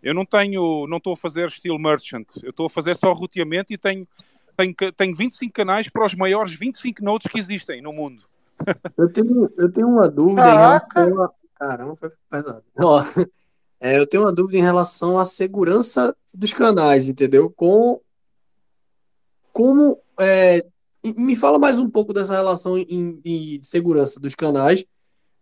Eu 0.05 0.13
não 0.13 0.23
tenho. 0.23 0.85
Não 0.87 0.97
estou 0.97 1.13
a 1.13 1.17
fazer 1.17 1.47
estilo 1.47 1.79
merchant. 1.79 2.27
Eu 2.43 2.51
estou 2.51 2.67
a 2.67 2.69
fazer 2.69 2.95
só 2.95 3.11
roteamento 3.11 3.73
e 3.73 3.77
tenho, 3.77 4.07
tenho, 4.55 4.75
tenho 4.95 5.15
25 5.15 5.51
canais 5.51 5.89
para 5.89 6.05
os 6.05 6.13
maiores 6.13 6.53
25 6.53 7.03
nodes 7.03 7.25
que 7.31 7.39
existem 7.39 7.81
no 7.81 7.91
mundo. 7.91 8.23
Eu 8.95 9.11
tenho, 9.11 9.49
eu 9.57 9.71
tenho 9.73 9.87
uma 9.89 10.07
dúvida 10.07 10.47
em 10.47 10.53
relação 10.57 11.23
a. 11.23 11.31
Caramba, 11.55 11.95
foi 11.95 12.09
pesado. 12.29 12.63
Ó, 12.79 13.03
é, 13.79 13.97
eu 13.97 14.05
tenho 14.05 14.23
uma 14.23 14.33
dúvida 14.33 14.57
em 14.59 14.61
relação 14.61 15.17
à 15.17 15.25
segurança 15.25 16.15
dos 16.33 16.53
canais, 16.53 17.09
entendeu? 17.09 17.49
Com 17.49 17.99
como 19.51 19.97
é, 20.19 20.61
me 21.17 21.35
fala 21.35 21.57
mais 21.57 21.79
um 21.79 21.89
pouco 21.89 22.13
dessa 22.13 22.35
relação 22.35 22.77
em, 22.77 22.85
em- 23.25 23.57
de 23.57 23.65
segurança 23.65 24.19
dos 24.19 24.35
canais, 24.35 24.85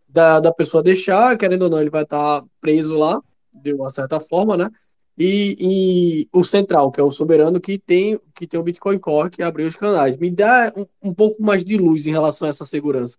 da, 0.07 0.39
da 0.39 0.53
pessoa 0.53 0.83
deixar, 0.83 1.35
querendo 1.37 1.63
ou 1.63 1.69
não, 1.69 1.81
ele 1.81 1.89
vai 1.89 2.03
estar 2.03 2.43
preso 2.61 2.95
lá, 2.97 3.19
de 3.53 3.73
uma 3.73 3.89
certa 3.89 4.19
forma, 4.19 4.57
né? 4.57 4.69
E, 5.17 5.55
e 5.59 6.29
o 6.33 6.43
central, 6.43 6.91
que 6.91 6.99
é 6.99 7.03
o 7.03 7.11
soberano, 7.11 7.61
que 7.61 7.77
tem, 7.77 8.19
que 8.33 8.47
tem 8.47 8.59
o 8.59 8.63
Bitcoin 8.63 8.97
Core, 8.97 9.29
que 9.29 9.43
abriu 9.43 9.67
os 9.67 9.75
canais. 9.75 10.17
Me 10.17 10.31
dá 10.31 10.73
um, 10.75 11.09
um 11.09 11.13
pouco 11.13 11.41
mais 11.41 11.63
de 11.63 11.77
luz 11.77 12.07
em 12.07 12.11
relação 12.11 12.47
a 12.47 12.49
essa 12.49 12.65
segurança. 12.65 13.17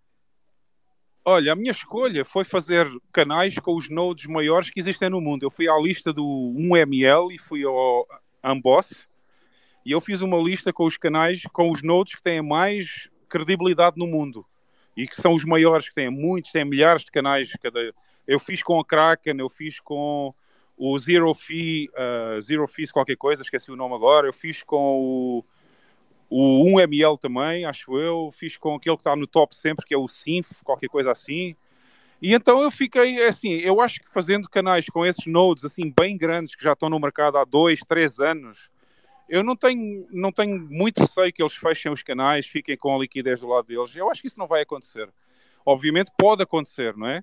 Olha, 1.24 1.52
a 1.52 1.56
minha 1.56 1.70
escolha 1.70 2.24
foi 2.24 2.44
fazer 2.44 2.86
canais 3.12 3.58
com 3.58 3.74
os 3.76 3.88
nodes 3.88 4.26
maiores 4.26 4.70
que 4.70 4.78
existem 4.78 5.08
no 5.08 5.20
mundo. 5.20 5.44
Eu 5.44 5.50
fui 5.50 5.68
à 5.68 5.78
lista 5.78 6.12
do 6.12 6.22
1ML 6.22 7.32
e 7.32 7.38
fui 7.38 7.64
ao 7.64 8.06
Amboss 8.42 9.06
e 9.86 9.92
eu 9.92 10.00
fiz 10.00 10.20
uma 10.20 10.36
lista 10.36 10.72
com 10.72 10.84
os 10.84 10.96
canais, 10.96 11.42
com 11.52 11.70
os 11.70 11.82
nodes 11.82 12.16
que 12.16 12.22
têm 12.22 12.42
mais 12.42 13.08
credibilidade 13.28 13.96
no 13.96 14.06
mundo 14.06 14.44
e 14.96 15.06
que 15.06 15.20
são 15.20 15.34
os 15.34 15.44
maiores, 15.44 15.88
que 15.88 15.94
têm 15.94 16.10
muitos, 16.10 16.52
têm 16.52 16.64
milhares 16.64 17.04
de 17.04 17.10
canais. 17.10 17.50
Cada... 17.60 17.80
Eu 18.26 18.38
fiz 18.40 18.62
com 18.62 18.80
a 18.80 18.84
Kraken, 18.84 19.36
eu 19.38 19.48
fiz 19.48 19.80
com 19.80 20.34
o 20.76 20.98
Zero 20.98 21.32
Fee, 21.34 21.88
uh, 21.90 22.40
Zero 22.40 22.66
Fees 22.66 22.90
qualquer 22.90 23.16
coisa, 23.16 23.42
esqueci 23.42 23.70
o 23.70 23.76
nome 23.76 23.94
agora. 23.94 24.26
Eu 24.26 24.32
fiz 24.32 24.62
com 24.62 25.00
o 25.00 25.44
o 26.36 26.64
1ML 26.64 27.18
também, 27.18 27.64
acho 27.64 27.96
eu. 27.98 28.32
Fiz 28.32 28.56
com 28.56 28.74
aquele 28.74 28.96
que 28.96 29.00
está 29.00 29.14
no 29.14 29.26
top 29.26 29.54
sempre, 29.54 29.84
que 29.84 29.94
é 29.94 29.98
o 29.98 30.08
Synth, 30.08 30.62
qualquer 30.64 30.88
coisa 30.88 31.12
assim. 31.12 31.54
E 32.20 32.32
então 32.34 32.62
eu 32.62 32.70
fiquei 32.70 33.24
assim, 33.26 33.52
eu 33.52 33.80
acho 33.80 34.00
que 34.00 34.10
fazendo 34.10 34.48
canais 34.48 34.86
com 34.86 35.04
esses 35.04 35.26
nodes 35.26 35.64
assim 35.64 35.92
bem 35.96 36.16
grandes 36.16 36.54
que 36.54 36.64
já 36.64 36.72
estão 36.72 36.88
no 36.88 36.98
mercado 36.98 37.36
há 37.36 37.44
dois, 37.44 37.80
três 37.86 38.18
anos, 38.18 38.70
eu 39.28 39.44
não 39.44 39.54
tenho, 39.54 40.06
não 40.10 40.32
tenho 40.32 40.58
muito 40.70 41.00
receio 41.00 41.32
que 41.32 41.42
eles 41.42 41.54
fechem 41.54 41.92
os 41.92 42.02
canais, 42.02 42.46
fiquem 42.46 42.76
com 42.76 42.94
a 42.94 42.98
liquidez 42.98 43.40
do 43.40 43.48
lado 43.48 43.66
deles. 43.66 43.94
Eu 43.94 44.10
acho 44.10 44.20
que 44.20 44.28
isso 44.28 44.38
não 44.38 44.46
vai 44.46 44.62
acontecer. 44.62 45.08
Obviamente 45.64 46.10
pode 46.16 46.42
acontecer, 46.42 46.96
não 46.96 47.08
é? 47.08 47.22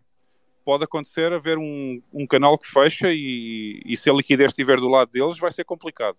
Pode 0.64 0.84
acontecer 0.84 1.34
haver 1.34 1.58
um, 1.58 2.02
um 2.14 2.28
canal 2.28 2.58
que 2.58 2.68
fecha 2.68 3.08
e, 3.10 3.82
e 3.86 3.98
se 3.98 4.10
a 4.10 4.14
liquidez 4.14 4.52
estiver 4.52 4.78
do 4.78 4.88
lado 4.88 5.10
deles 5.12 5.40
vai 5.40 5.52
ser 5.52 5.64
complicado. 5.64 6.18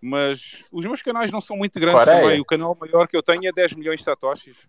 Mas 0.00 0.64
os 0.72 0.84
meus 0.84 1.00
canais 1.00 1.30
não 1.30 1.40
são 1.40 1.56
muito 1.56 1.78
grandes 1.78 2.00
Coreia. 2.00 2.22
também. 2.22 2.40
O 2.40 2.44
canal 2.44 2.76
maior 2.78 3.06
que 3.06 3.16
eu 3.16 3.22
tenho 3.22 3.46
é 3.46 3.52
10 3.52 3.74
milhões 3.74 3.98
de 3.98 4.04
satoshis. 4.04 4.66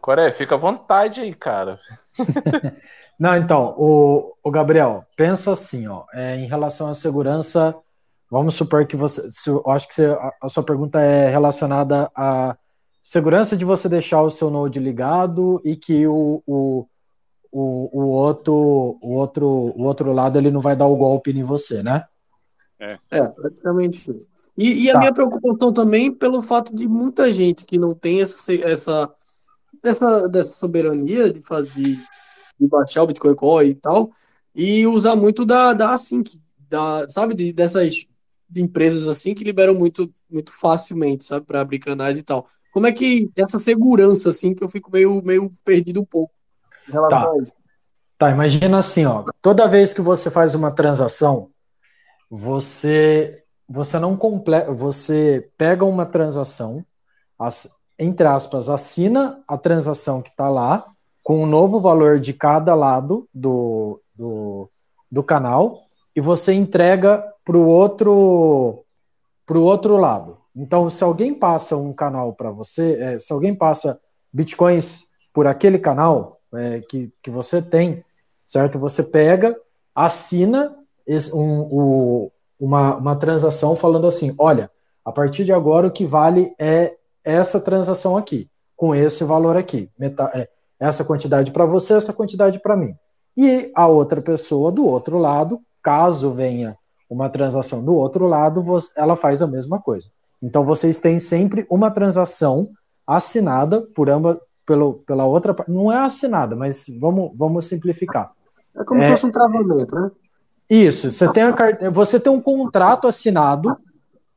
Coreia, 0.00 0.32
fica 0.32 0.56
à 0.56 0.58
vontade 0.58 1.20
aí, 1.20 1.34
cara. 1.34 1.78
Não, 3.18 3.36
então, 3.36 3.74
o, 3.78 4.34
o 4.42 4.50
Gabriel, 4.50 5.04
pensa 5.16 5.52
assim, 5.52 5.86
ó, 5.86 6.04
é, 6.12 6.36
em 6.36 6.46
relação 6.46 6.88
à 6.88 6.94
segurança, 6.94 7.76
vamos 8.28 8.54
supor 8.54 8.84
que 8.84 8.96
você, 8.96 9.30
se, 9.30 9.48
eu 9.48 9.62
acho 9.68 9.86
que 9.86 9.94
você, 9.94 10.06
a, 10.06 10.32
a 10.42 10.48
sua 10.48 10.64
pergunta 10.64 11.00
é 11.00 11.28
relacionada 11.28 12.10
à 12.16 12.56
segurança 13.00 13.56
de 13.56 13.64
você 13.64 13.88
deixar 13.88 14.22
o 14.22 14.30
seu 14.30 14.50
Node 14.50 14.80
ligado 14.80 15.60
e 15.64 15.76
que 15.76 16.04
o, 16.06 16.42
o, 16.46 16.86
o, 17.52 17.90
o 17.92 18.06
outro, 18.08 18.98
o 19.00 19.12
outro, 19.12 19.46
o 19.46 19.82
outro 19.82 20.12
lado 20.12 20.38
ele 20.38 20.50
não 20.50 20.60
vai 20.60 20.74
dar 20.74 20.86
o 20.86 20.96
golpe 20.96 21.30
em 21.30 21.44
você, 21.44 21.82
né? 21.82 22.04
É. 22.80 22.98
É, 23.10 23.28
praticamente 23.28 24.10
isso. 24.16 24.28
E, 24.56 24.84
e 24.84 24.90
a 24.90 24.94
Tá. 24.94 24.98
minha 24.98 25.14
preocupação 25.14 25.72
também 25.72 26.12
pelo 26.12 26.42
fato 26.42 26.74
de 26.74 26.88
muita 26.88 27.32
gente 27.32 27.64
que 27.64 27.78
não 27.78 27.94
tem 27.94 28.20
essa, 28.22 28.52
essa 28.54 29.14
dessa, 29.82 30.28
dessa 30.28 30.52
soberania 30.54 31.32
de, 31.32 31.42
fazer, 31.42 31.70
de, 31.74 31.96
de 32.58 32.68
baixar 32.68 33.02
o 33.02 33.06
Bitcoin 33.06 33.34
Core 33.34 33.68
e 33.68 33.74
tal, 33.74 34.10
e 34.54 34.86
usar 34.86 35.16
muito 35.16 35.44
da, 35.44 35.72
da 35.74 35.92
Async, 35.92 36.28
da, 36.68 37.08
sabe, 37.08 37.34
de, 37.34 37.52
dessas 37.52 38.06
de 38.48 38.60
empresas 38.62 39.06
assim 39.08 39.34
que 39.34 39.44
liberam 39.44 39.74
muito, 39.74 40.12
muito 40.30 40.52
facilmente, 40.52 41.24
sabe, 41.24 41.46
para 41.46 41.60
abrir 41.60 41.78
canais 41.78 42.18
e 42.18 42.22
tal. 42.22 42.46
Como 42.72 42.86
é 42.86 42.92
que 42.92 43.30
essa 43.36 43.58
segurança, 43.58 44.30
assim, 44.30 44.54
que 44.54 44.62
eu 44.64 44.68
fico 44.68 44.90
meio, 44.90 45.22
meio 45.22 45.52
perdido 45.64 46.00
um 46.00 46.04
pouco 46.04 46.32
em 46.88 46.92
relação 46.92 47.20
Tá. 47.20 47.32
a 47.32 47.38
isso? 47.38 47.54
Tá, 48.18 48.30
imagina 48.30 48.78
assim, 48.78 49.04
ó, 49.04 49.24
toda 49.40 49.66
vez 49.66 49.92
que 49.92 50.00
você 50.00 50.30
faz 50.30 50.54
uma 50.54 50.70
transação, 50.72 51.50
você 52.30 53.38
você 53.68 53.98
não 53.98 54.16
completa, 54.16 54.70
você 54.70 55.48
pega 55.56 55.84
uma 55.84 56.04
transação, 56.04 56.84
as- 57.38 57.70
entre 57.98 58.26
aspas, 58.26 58.68
assina 58.68 59.42
a 59.48 59.56
transação 59.56 60.20
que 60.20 60.28
está 60.28 60.48
lá 60.50 60.86
com 61.22 61.42
o 61.42 61.46
novo 61.46 61.80
valor 61.80 62.18
de 62.20 62.34
cada 62.34 62.74
lado 62.74 63.26
do, 63.32 63.98
do, 64.14 64.68
do 65.10 65.22
canal 65.22 65.84
e 66.14 66.20
você 66.20 66.52
entrega 66.52 67.24
para 67.44 67.56
o 67.56 67.66
outro 67.66 68.84
pro 69.46 69.62
outro 69.62 69.96
lado. 69.96 70.36
Então, 70.54 70.90
se 70.90 71.02
alguém 71.02 71.32
passa 71.32 71.76
um 71.76 71.92
canal 71.94 72.34
para 72.34 72.50
você, 72.50 72.98
é, 73.00 73.18
se 73.18 73.32
alguém 73.32 73.54
passa 73.54 73.98
bitcoins 74.30 75.04
por 75.32 75.46
aquele 75.46 75.78
canal 75.78 76.38
é, 76.54 76.80
que, 76.80 77.12
que 77.22 77.30
você 77.30 77.60
tem, 77.62 78.04
certo? 78.46 78.78
Você 78.78 79.02
pega, 79.04 79.56
assina 79.94 80.74
esse- 81.06 81.34
um- 81.34 81.62
o- 81.70 82.32
uma, 82.58 82.96
uma 82.96 83.16
transação 83.16 83.74
falando 83.76 84.06
assim: 84.06 84.34
olha, 84.38 84.70
a 85.04 85.10
partir 85.12 85.44
de 85.44 85.52
agora 85.52 85.86
o 85.88 85.90
que 85.90 86.06
vale 86.06 86.54
é 86.58 86.94
essa 87.24 87.60
transação 87.60 88.16
aqui, 88.16 88.48
com 88.76 88.94
esse 88.94 89.24
valor 89.24 89.56
aqui. 89.56 89.90
Meta- 89.98 90.30
é, 90.34 90.48
essa 90.78 91.04
quantidade 91.04 91.50
para 91.52 91.64
você, 91.64 91.94
essa 91.94 92.12
quantidade 92.12 92.58
para 92.60 92.76
mim. 92.76 92.94
E 93.36 93.70
a 93.74 93.86
outra 93.86 94.20
pessoa 94.20 94.70
do 94.72 94.84
outro 94.86 95.18
lado, 95.18 95.60
caso 95.82 96.32
venha 96.32 96.76
uma 97.08 97.28
transação 97.28 97.84
do 97.84 97.94
outro 97.94 98.26
lado, 98.26 98.64
ela 98.96 99.16
faz 99.16 99.42
a 99.42 99.46
mesma 99.46 99.80
coisa. 99.80 100.10
Então 100.42 100.64
vocês 100.64 100.98
têm 100.98 101.18
sempre 101.18 101.66
uma 101.70 101.90
transação 101.90 102.70
assinada 103.06 103.82
por 103.94 104.08
ambas, 104.10 104.38
pelo, 104.66 104.94
pela 105.06 105.24
outra, 105.24 105.52
pa- 105.54 105.64
não 105.68 105.90
é 105.92 105.98
assinada, 105.98 106.54
mas 106.56 106.86
vamos, 107.00 107.32
vamos 107.36 107.66
simplificar. 107.66 108.32
É 108.76 108.84
como 108.84 109.02
se 109.02 109.08
fosse 109.10 109.26
um 109.26 109.30
travamento, 109.30 109.94
né? 109.94 110.10
Isso, 110.70 111.10
você 111.10 111.28
tem, 111.28 111.42
a, 111.42 111.54
você 111.90 112.18
tem 112.18 112.32
um 112.32 112.40
contrato 112.40 113.06
assinado 113.06 113.76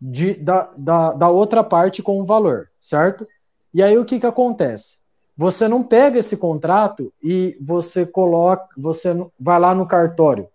de, 0.01 0.33
da, 0.33 0.69
da, 0.75 1.13
da 1.13 1.29
outra 1.29 1.63
parte 1.63 2.03
com 2.03 2.19
o 2.19 2.25
valor, 2.25 2.67
certo? 2.79 3.25
E 3.73 3.81
aí 3.81 3.97
o 3.97 4.03
que, 4.05 4.19
que 4.19 4.25
acontece? 4.25 4.97
Você 5.37 5.67
não 5.67 5.83
pega 5.83 6.17
esse 6.19 6.37
contrato 6.37 7.11
e 7.23 7.57
você 7.61 8.05
coloca, 8.05 8.67
você 8.77 9.13
vai 9.39 9.59
lá 9.59 9.73
no 9.75 9.85
cartório 9.85 10.47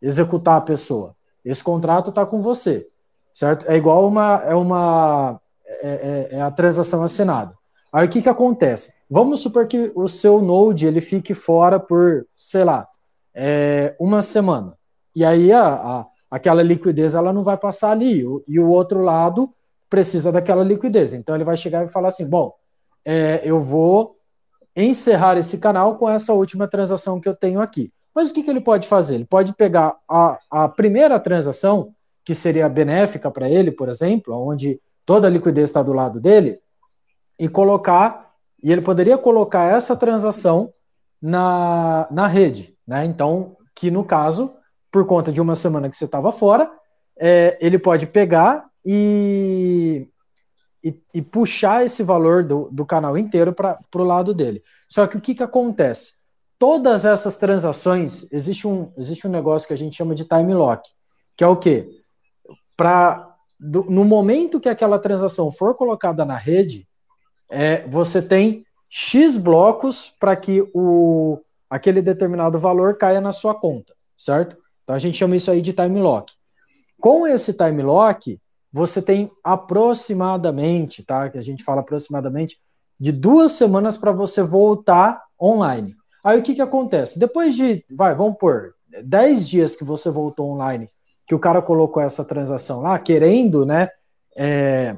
executar 0.00 0.56
a 0.58 0.60
pessoa. 0.60 1.14
Esse 1.44 1.62
contrato 1.64 2.10
está 2.10 2.24
com 2.26 2.40
você, 2.42 2.86
certo? 3.32 3.66
É 3.68 3.76
igual 3.76 4.06
uma, 4.06 4.42
é 4.44 4.54
uma, 4.54 5.40
é, 5.82 6.28
é- 6.32 6.36
é 6.36 6.40
a 6.40 6.50
transação 6.50 7.02
assinada. 7.02 7.55
Aí 7.92 8.06
o 8.06 8.10
que, 8.10 8.22
que 8.22 8.28
acontece? 8.28 8.94
Vamos 9.10 9.40
supor 9.40 9.66
que 9.66 9.90
o 9.96 10.06
seu 10.08 10.40
Node 10.42 10.86
ele 10.86 11.00
fique 11.00 11.34
fora 11.34 11.78
por, 11.80 12.26
sei 12.36 12.64
lá, 12.64 12.86
é, 13.34 13.94
uma 13.98 14.22
semana. 14.22 14.76
E 15.14 15.24
aí 15.24 15.52
a, 15.52 15.66
a- 15.66 16.06
aquela 16.30 16.62
liquidez 16.62 17.14
ela 17.14 17.32
não 17.32 17.42
vai 17.42 17.56
passar 17.56 17.92
ali. 17.92 18.24
O- 18.26 18.42
e 18.46 18.58
o 18.60 18.68
outro 18.68 19.00
lado 19.02 19.50
precisa 19.88 20.30
daquela 20.32 20.64
liquidez. 20.64 21.14
Então 21.14 21.34
ele 21.34 21.44
vai 21.44 21.56
chegar 21.56 21.84
e 21.84 21.88
falar 21.88 22.08
assim: 22.08 22.28
bom, 22.28 22.52
é, 23.04 23.40
eu 23.44 23.58
vou 23.60 24.16
encerrar 24.74 25.38
esse 25.38 25.58
canal 25.58 25.96
com 25.96 26.08
essa 26.08 26.32
última 26.34 26.68
transação 26.68 27.20
que 27.20 27.28
eu 27.28 27.34
tenho 27.34 27.60
aqui. 27.60 27.90
Mas 28.14 28.30
o 28.30 28.34
que, 28.34 28.42
que 28.42 28.50
ele 28.50 28.60
pode 28.60 28.88
fazer? 28.88 29.14
Ele 29.16 29.24
pode 29.24 29.54
pegar 29.54 29.96
a, 30.08 30.38
a 30.50 30.68
primeira 30.68 31.18
transação, 31.20 31.92
que 32.24 32.34
seria 32.34 32.68
benéfica 32.68 33.30
para 33.30 33.48
ele, 33.48 33.70
por 33.70 33.88
exemplo, 33.88 34.34
onde 34.34 34.80
toda 35.04 35.26
a 35.26 35.30
liquidez 35.30 35.68
está 35.68 35.82
do 35.82 35.92
lado 35.92 36.20
dele, 36.20 36.58
e 37.38 37.48
colocar, 37.48 38.30
e 38.62 38.72
ele 38.72 38.80
poderia 38.80 39.18
colocar 39.18 39.64
essa 39.64 39.96
transação 39.96 40.72
na, 41.20 42.06
na 42.10 42.26
rede, 42.26 42.76
né? 42.86 43.04
Então, 43.04 43.56
que 43.74 43.90
no 43.90 44.04
caso, 44.04 44.52
por 44.90 45.06
conta 45.06 45.30
de 45.30 45.40
uma 45.40 45.54
semana 45.54 45.88
que 45.88 45.96
você 45.96 46.04
estava 46.06 46.32
fora, 46.32 46.70
é, 47.18 47.56
ele 47.60 47.78
pode 47.78 48.06
pegar 48.06 48.66
e, 48.84 50.08
e, 50.82 50.98
e 51.14 51.22
puxar 51.22 51.84
esse 51.84 52.02
valor 52.02 52.44
do, 52.44 52.68
do 52.70 52.86
canal 52.86 53.16
inteiro 53.18 53.52
para 53.52 53.78
o 53.94 54.02
lado 54.04 54.32
dele. 54.32 54.62
Só 54.88 55.06
que 55.06 55.16
o 55.16 55.20
que, 55.20 55.34
que 55.34 55.42
acontece? 55.42 56.14
Todas 56.58 57.04
essas 57.04 57.36
transações, 57.36 58.32
existe 58.32 58.66
um, 58.66 58.90
existe 58.96 59.26
um 59.26 59.30
negócio 59.30 59.68
que 59.68 59.74
a 59.74 59.78
gente 59.78 59.96
chama 59.96 60.14
de 60.14 60.24
time 60.24 60.54
lock, 60.54 60.88
que 61.36 61.44
é 61.44 61.46
o 61.46 61.56
quê? 61.56 61.88
Pra, 62.76 63.34
do- 63.60 63.90
no 63.90 64.04
momento 64.04 64.60
que 64.60 64.68
aquela 64.68 64.98
transação 64.98 65.52
for 65.52 65.74
colocada 65.74 66.24
na 66.24 66.36
rede, 66.36 66.88
é, 67.50 67.86
você 67.86 68.20
tem 68.20 68.64
X 68.88 69.36
blocos 69.36 70.12
para 70.18 70.34
que 70.36 70.62
o, 70.74 71.38
aquele 71.68 72.00
determinado 72.00 72.58
valor 72.58 72.96
caia 72.96 73.20
na 73.20 73.32
sua 73.32 73.54
conta, 73.54 73.94
certo? 74.16 74.56
Então 74.82 74.94
a 74.94 74.98
gente 74.98 75.18
chama 75.18 75.36
isso 75.36 75.50
aí 75.50 75.60
de 75.60 75.72
time 75.72 76.00
lock. 76.00 76.32
Com 77.00 77.26
esse 77.26 77.52
time 77.52 77.82
lock, 77.82 78.40
você 78.72 79.02
tem 79.02 79.30
aproximadamente, 79.42 81.02
tá? 81.02 81.28
Que 81.28 81.38
a 81.38 81.42
gente 81.42 81.64
fala 81.64 81.80
aproximadamente, 81.80 82.58
de 82.98 83.12
duas 83.12 83.52
semanas 83.52 83.96
para 83.96 84.12
você 84.12 84.42
voltar 84.42 85.22
online. 85.40 85.94
Aí 86.24 86.38
o 86.38 86.42
que, 86.42 86.54
que 86.54 86.62
acontece? 86.62 87.18
Depois 87.18 87.54
de, 87.54 87.84
vai, 87.92 88.14
vamos 88.14 88.38
pôr, 88.38 88.74
10 89.02 89.48
dias 89.48 89.76
que 89.76 89.84
você 89.84 90.10
voltou 90.10 90.50
online, 90.50 90.88
que 91.26 91.34
o 91.34 91.38
cara 91.38 91.60
colocou 91.60 92.02
essa 92.02 92.24
transação 92.24 92.80
lá, 92.80 92.98
querendo, 92.98 93.66
né, 93.66 93.88
é, 94.36 94.96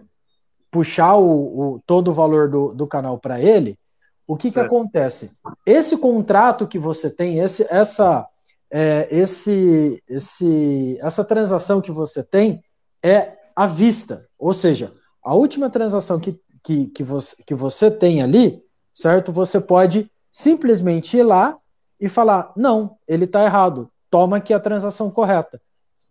puxar 0.70 1.16
o, 1.16 1.74
o- 1.76 1.80
todo 1.86 2.08
o 2.08 2.12
valor 2.12 2.48
do, 2.50 2.74
do 2.74 2.86
canal 2.86 3.18
para 3.18 3.40
ele, 3.40 3.78
o 4.26 4.36
que, 4.36 4.48
que 4.48 4.54
acontece? 4.66 5.32
Esse 5.64 5.96
contrato 5.98 6.66
que 6.66 6.78
você 6.78 7.08
tem, 7.10 7.38
esse, 7.38 7.66
essa, 7.70 8.26
é, 8.70 9.08
esse, 9.10 10.02
esse, 10.08 10.98
essa 11.00 11.24
transação 11.24 11.80
que 11.80 11.90
você 11.90 12.22
tem 12.22 12.62
é 13.02 13.32
à 13.56 13.66
vista. 13.66 14.26
Ou 14.38 14.52
seja, 14.52 14.92
a 15.24 15.34
última 15.34 15.70
transação 15.70 16.20
que, 16.20 16.38
que, 16.62 16.86
que, 16.88 17.02
você, 17.02 17.42
que 17.46 17.54
você 17.54 17.90
tem 17.90 18.22
ali, 18.22 18.62
certo? 18.92 19.32
Você 19.32 19.60
pode 19.60 20.10
simplesmente 20.30 21.16
ir 21.16 21.22
lá 21.22 21.56
e 21.98 22.08
falar: 22.08 22.52
não, 22.54 22.96
ele 23.08 23.24
está 23.24 23.44
errado, 23.44 23.90
toma 24.10 24.36
aqui 24.36 24.52
a 24.52 24.60
transação 24.60 25.10
correta. 25.10 25.60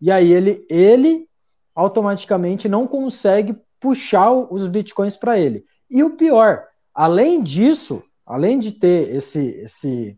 E 0.01 0.11
aí 0.11 0.31
ele, 0.31 0.65
ele 0.69 1.27
automaticamente 1.75 2.67
não 2.67 2.87
consegue 2.87 3.55
puxar 3.79 4.31
os 4.31 4.67
bitcoins 4.67 5.15
para 5.15 5.39
ele. 5.39 5.63
E 5.89 6.03
o 6.03 6.15
pior, 6.17 6.63
além 6.93 7.41
disso, 7.41 8.03
além 8.25 8.59
de 8.59 8.71
ter 8.73 9.15
esse, 9.15 9.49
esse 9.61 10.17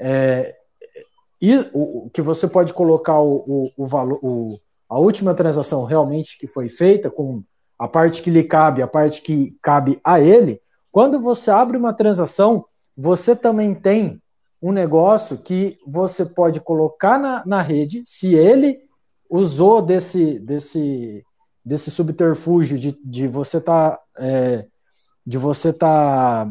é, 0.00 0.54
e 1.40 1.56
o- 1.72 2.08
que 2.12 2.22
você 2.22 2.48
pode 2.48 2.72
colocar 2.72 3.20
o, 3.20 3.36
o, 3.46 3.70
o 3.76 3.86
valor, 3.86 4.18
o, 4.22 4.56
a 4.88 4.98
última 4.98 5.34
transação 5.34 5.84
realmente 5.84 6.38
que 6.38 6.46
foi 6.46 6.68
feita, 6.68 7.10
com 7.10 7.42
a 7.78 7.86
parte 7.86 8.22
que 8.22 8.30
lhe 8.30 8.42
cabe, 8.42 8.80
a 8.82 8.86
parte 8.86 9.20
que 9.20 9.56
cabe 9.60 10.00
a 10.02 10.18
ele, 10.20 10.60
quando 10.90 11.20
você 11.20 11.50
abre 11.50 11.76
uma 11.76 11.92
transação, 11.92 12.64
você 12.96 13.36
também 13.36 13.74
tem 13.74 14.20
um 14.62 14.72
negócio 14.72 15.36
que 15.36 15.78
você 15.86 16.24
pode 16.24 16.58
colocar 16.60 17.18
na, 17.18 17.44
na 17.44 17.60
rede, 17.60 18.02
se 18.06 18.34
ele 18.34 18.78
usou 19.28 19.82
desse, 19.82 20.38
desse, 20.38 21.22
desse 21.66 21.90
subterfúgio 21.90 22.78
de, 22.78 22.96
de 23.04 23.26
você 23.26 23.60
tá 23.60 23.98
é, 24.16 24.64
de 25.26 25.36
você 25.36 25.72
tá 25.72 26.48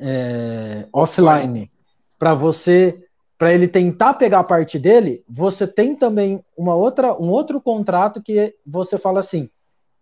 é, 0.00 0.86
offline 0.90 1.70
para 2.18 2.32
você 2.32 2.98
para 3.36 3.52
ele 3.52 3.68
tentar 3.68 4.14
pegar 4.14 4.38
a 4.38 4.44
parte 4.44 4.78
dele, 4.78 5.24
você 5.28 5.66
tem 5.66 5.94
também 5.96 6.42
uma 6.56 6.74
outra 6.74 7.12
um 7.12 7.28
outro 7.28 7.60
contrato 7.60 8.22
que 8.22 8.54
você 8.64 8.96
fala 8.96 9.20
assim, 9.20 9.50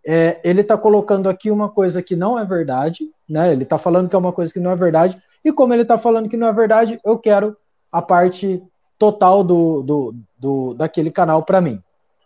é, 0.07 0.40
ele 0.44 0.61
está 0.61 0.77
colocando 0.78 1.28
aqui 1.28 1.51
uma 1.51 1.69
coisa 1.69 2.01
que 2.01 2.15
não 2.15 2.39
é 2.39 2.44
verdade, 2.44 3.11
né? 3.28 3.51
Ele 3.52 3.65
está 3.65 3.78
falando 3.78 4.09
que 4.09 4.15
é 4.15 4.19
uma 4.19 4.32
coisa 4.32 4.52
que 4.52 4.61
não 4.61 4.70
é 4.70 4.77
verdade, 4.77 5.20
e 5.44 5.52
como 5.52 5.73
ele 5.73 5.82
está 5.82 5.98
falando 5.98 6.28
que 6.28 6.36
não 6.36 6.47
é 6.47 6.52
verdade, 6.52 7.01
eu 7.05 7.19
quero 7.19 7.57
a 7.90 8.01
parte 8.01 8.62
total 8.98 9.43
do, 9.43 9.82
do, 9.82 10.15
do 10.39 10.74
daquele 10.74 11.11
canal 11.11 11.43
para 11.43 11.61
mim. 11.61 11.82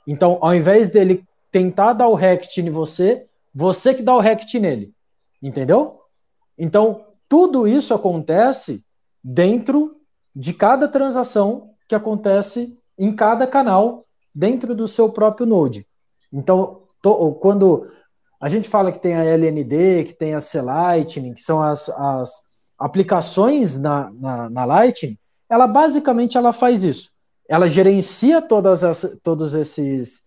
Então, 0.07 0.39
ao 0.41 0.55
invés 0.55 0.89
dele 0.89 1.25
tentar 1.55 1.93
dar 1.93 2.09
o 2.09 2.17
rect 2.17 2.61
em 2.61 2.69
você, 2.69 3.29
você 3.55 3.95
que 3.95 4.03
dá 4.03 4.13
o 4.13 4.19
rect 4.19 4.59
nele. 4.59 4.93
Entendeu? 5.41 6.01
Então, 6.59 7.05
tudo 7.29 7.69
isso 7.69 7.95
acontece 7.95 8.85
dentro 9.23 10.01
de 10.35 10.53
cada 10.53 10.89
transação 10.89 11.71
que 11.89 11.95
acontece 11.95 12.77
em 12.99 13.15
cada 13.15 13.47
canal 13.47 14.05
dentro 14.35 14.75
do 14.75 14.89
seu 14.89 15.13
próprio 15.13 15.47
Node. 15.47 15.87
Então, 16.33 16.83
to, 17.01 17.39
quando 17.41 17.89
a 18.41 18.49
gente 18.49 18.69
fala 18.69 18.91
que 18.91 18.99
tem 18.99 19.15
a 19.15 19.25
LND, 19.25 20.07
que 20.07 20.13
tem 20.13 20.35
a 20.35 20.41
C-Lightning, 20.41 21.35
que 21.35 21.41
são 21.41 21.63
as, 21.63 21.89
as 21.89 22.33
aplicações 22.77 23.79
na, 23.79 24.11
na, 24.11 24.51
na, 24.51 24.65
Lightning, 24.65 25.17
ela 25.49 25.69
basicamente 25.69 26.37
ela 26.37 26.53
faz 26.53 26.83
isso. 26.83 27.11
Ela 27.49 27.69
gerencia 27.69 28.43
todas 28.43 28.83
as, 28.83 29.07
todos 29.23 29.55
esses, 29.55 30.24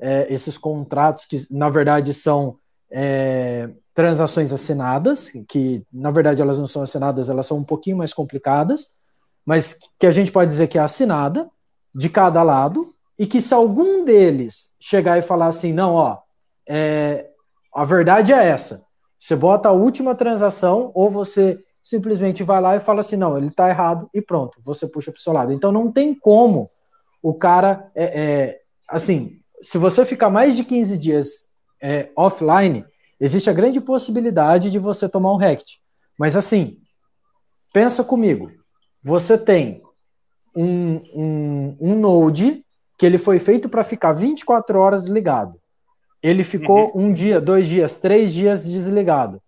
é, 0.00 0.32
esses 0.32 0.56
contratos 0.56 1.24
que, 1.24 1.36
na 1.50 1.68
verdade, 1.68 2.14
são 2.14 2.56
é, 2.90 3.68
transações 3.94 4.52
assinadas, 4.52 5.30
que, 5.48 5.84
na 5.92 6.10
verdade, 6.10 6.40
elas 6.40 6.58
não 6.58 6.66
são 6.66 6.82
assinadas, 6.82 7.28
elas 7.28 7.46
são 7.46 7.58
um 7.58 7.64
pouquinho 7.64 7.96
mais 7.96 8.12
complicadas, 8.12 8.90
mas 9.44 9.78
que 9.98 10.06
a 10.06 10.10
gente 10.10 10.32
pode 10.32 10.50
dizer 10.50 10.66
que 10.68 10.78
é 10.78 10.80
assinada 10.80 11.48
de 11.94 12.08
cada 12.08 12.42
lado, 12.42 12.94
e 13.18 13.26
que 13.26 13.38
se 13.38 13.52
algum 13.52 14.02
deles 14.02 14.74
chegar 14.80 15.18
e 15.18 15.22
falar 15.22 15.48
assim, 15.48 15.74
não, 15.74 15.92
ó, 15.92 16.18
é, 16.66 17.28
a 17.74 17.84
verdade 17.84 18.32
é 18.32 18.46
essa, 18.46 18.86
você 19.18 19.36
bota 19.36 19.68
a 19.68 19.72
última 19.72 20.14
transação 20.14 20.90
ou 20.94 21.10
você 21.10 21.62
simplesmente 21.82 22.42
vai 22.42 22.62
lá 22.62 22.76
e 22.76 22.80
fala 22.80 23.00
assim, 23.00 23.16
não, 23.16 23.36
ele 23.36 23.48
está 23.48 23.68
errado 23.68 24.08
e 24.14 24.22
pronto, 24.22 24.58
você 24.64 24.86
puxa 24.86 25.12
para 25.12 25.18
o 25.18 25.22
seu 25.22 25.34
lado. 25.34 25.52
Então 25.52 25.70
não 25.70 25.92
tem 25.92 26.14
como 26.14 26.70
o 27.22 27.34
cara, 27.34 27.90
é, 27.94 28.04
é, 28.04 28.60
assim, 28.88 29.39
se 29.62 29.78
você 29.78 30.04
ficar 30.04 30.30
mais 30.30 30.56
de 30.56 30.64
15 30.64 30.98
dias 30.98 31.50
é, 31.82 32.10
offline, 32.16 32.84
existe 33.18 33.50
a 33.50 33.52
grande 33.52 33.80
possibilidade 33.80 34.70
de 34.70 34.78
você 34.78 35.08
tomar 35.08 35.32
um 35.32 35.36
rect. 35.36 35.80
Mas 36.18 36.36
assim, 36.36 36.78
pensa 37.72 38.04
comigo, 38.04 38.50
você 39.02 39.38
tem 39.38 39.82
um, 40.54 40.96
um, 41.14 41.76
um 41.80 41.94
node 41.98 42.64
que 42.98 43.06
ele 43.06 43.18
foi 43.18 43.38
feito 43.38 43.68
para 43.68 43.82
ficar 43.82 44.12
24 44.12 44.78
horas 44.78 45.06
ligado. 45.06 45.58
Ele 46.22 46.44
ficou 46.44 46.94
uhum. 46.94 47.06
um 47.06 47.12
dia, 47.12 47.40
dois 47.40 47.66
dias, 47.66 47.96
três 47.96 48.32
dias 48.32 48.64
desligado. 48.64 49.40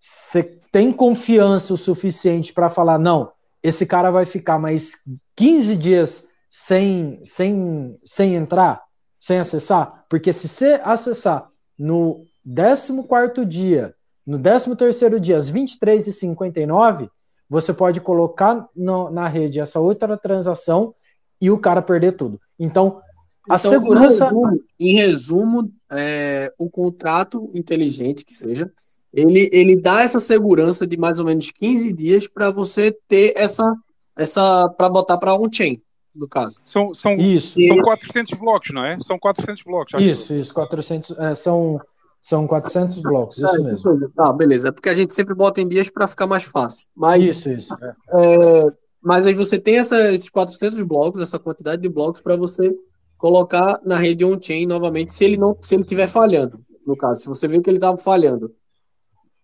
Você 0.00 0.42
tem 0.70 0.92
confiança 0.92 1.74
o 1.74 1.76
suficiente 1.76 2.52
para 2.52 2.70
falar, 2.70 2.98
não, 2.98 3.32
esse 3.62 3.86
cara 3.86 4.10
vai 4.10 4.24
ficar 4.24 4.58
mais 4.58 4.98
15 5.36 5.76
dias 5.76 6.28
sem, 6.50 7.20
sem, 7.24 7.96
sem 8.04 8.34
entrar, 8.34 8.82
sem 9.22 9.38
acessar? 9.38 10.04
Porque 10.08 10.32
se 10.32 10.48
você 10.48 10.80
acessar 10.82 11.48
no 11.78 12.26
14 12.44 13.46
dia, 13.46 13.94
no 14.26 14.36
13 14.40 15.20
dia, 15.20 15.36
às 15.36 15.48
23 15.48 16.08
e 16.08 16.12
59 16.12 17.08
você 17.48 17.72
pode 17.72 18.00
colocar 18.00 18.66
no, 18.74 19.10
na 19.10 19.28
rede 19.28 19.60
essa 19.60 19.78
outra 19.78 20.16
transação 20.16 20.92
e 21.40 21.50
o 21.50 21.58
cara 21.58 21.80
perder 21.80 22.16
tudo. 22.16 22.40
Então, 22.58 23.00
a 23.48 23.56
então, 23.56 23.70
segurança. 23.70 24.24
Em 24.24 24.28
resumo, 24.28 24.64
em 24.80 24.94
resumo 24.96 25.72
é, 25.92 26.52
o 26.58 26.68
contrato 26.68 27.48
inteligente 27.54 28.24
que 28.24 28.34
seja, 28.34 28.72
ele, 29.12 29.48
ele 29.52 29.80
dá 29.80 30.02
essa 30.02 30.18
segurança 30.18 30.84
de 30.84 30.96
mais 30.96 31.20
ou 31.20 31.26
menos 31.26 31.52
15 31.52 31.92
dias 31.92 32.26
para 32.26 32.50
você 32.50 32.96
ter 33.06 33.34
essa. 33.36 33.72
essa 34.16 34.68
para 34.70 34.88
botar 34.88 35.18
para 35.18 35.34
on-chain, 35.34 35.80
no 36.14 36.28
caso. 36.28 36.60
São, 36.64 36.92
são, 36.94 37.14
isso. 37.14 37.58
são 37.60 37.78
400 37.78 38.38
blocos, 38.38 38.70
não 38.70 38.84
é? 38.84 38.98
São 39.00 39.18
400 39.18 39.62
blocos. 39.62 40.00
Isso, 40.00 40.34
isso, 40.34 40.52
400. 40.52 41.18
É, 41.18 41.34
são, 41.34 41.80
são 42.20 42.46
400 42.46 43.00
blocos, 43.00 43.38
isso 43.38 43.56
é, 43.56 43.60
mesmo. 43.60 44.08
Tá, 44.10 44.32
beleza. 44.32 44.68
É 44.68 44.72
porque 44.72 44.88
a 44.88 44.94
gente 44.94 45.14
sempre 45.14 45.34
bota 45.34 45.60
em 45.60 45.68
dias 45.68 45.90
para 45.90 46.08
ficar 46.08 46.26
mais 46.26 46.44
fácil. 46.44 46.86
Mas, 46.94 47.26
isso, 47.26 47.50
isso. 47.50 47.74
É. 47.82 47.94
É, 48.10 48.72
mas 49.02 49.26
aí 49.26 49.34
você 49.34 49.58
tem 49.58 49.78
essa, 49.78 50.12
esses 50.12 50.30
400 50.30 50.82
blocos, 50.82 51.20
essa 51.20 51.38
quantidade 51.38 51.82
de 51.82 51.88
blocos 51.88 52.22
para 52.22 52.36
você 52.36 52.76
colocar 53.16 53.80
na 53.84 53.96
rede 53.96 54.24
on-chain 54.24 54.66
novamente, 54.66 55.12
se 55.12 55.24
ele 55.24 55.36
não 55.36 55.56
se 55.60 55.76
ele 55.76 55.82
estiver 55.82 56.08
falhando, 56.08 56.60
no 56.84 56.96
caso, 56.96 57.20
se 57.22 57.28
você 57.28 57.46
viu 57.46 57.62
que 57.62 57.70
ele 57.70 57.76
estava 57.76 57.96
falhando. 57.96 58.52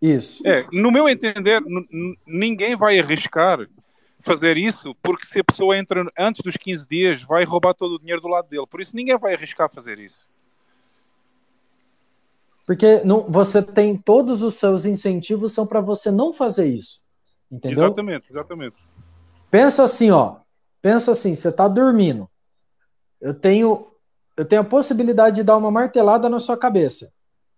Isso. 0.03 0.47
É, 0.47 0.66
no 0.73 0.90
meu 0.90 1.09
entender, 1.09 1.61
ninguém 2.27 2.77
vai 2.77 2.99
arriscar 2.99 3.69
fazer 4.20 4.57
isso, 4.57 4.95
porque 5.03 5.27
se 5.27 5.40
a 5.40 5.45
pessoa 5.45 5.78
entra 5.78 6.05
antes 6.19 6.43
dos 6.43 6.57
15 6.57 6.89
dias, 6.89 7.23
vai 7.23 7.45
roubar 7.45 7.74
todo 7.74 7.95
o 7.95 7.99
dinheiro 7.99 8.20
do 8.20 8.28
lado 8.28 8.49
dele. 8.49 8.66
Por 8.66 8.81
isso 8.81 8.95
ninguém 8.95 9.16
vai 9.16 9.35
arriscar 9.35 9.70
fazer 9.70 9.99
isso. 9.99 10.27
Porque 12.66 13.01
não, 13.05 13.20
você 13.20 13.62
tem 13.62 13.97
todos 13.97 14.43
os 14.43 14.55
seus 14.55 14.85
incentivos 14.85 15.53
são 15.53 15.66
para 15.66 15.81
você 15.81 16.11
não 16.11 16.32
fazer 16.32 16.66
isso. 16.66 17.01
Entendeu? 17.51 17.85
Exatamente, 17.85 18.31
exatamente. 18.31 18.77
Pensa 19.51 19.85
assim, 19.85 20.11
ó. 20.11 20.36
Pensa 20.82 21.12
assim, 21.12 21.35
você 21.35 21.49
está 21.49 21.66
dormindo. 21.66 22.28
Eu 23.20 23.32
tenho 23.32 23.86
eu 24.36 24.45
tenho 24.45 24.62
a 24.62 24.65
possibilidade 24.65 25.36
de 25.36 25.43
dar 25.43 25.57
uma 25.57 25.70
martelada 25.70 26.28
na 26.28 26.39
sua 26.39 26.57
cabeça. 26.57 27.12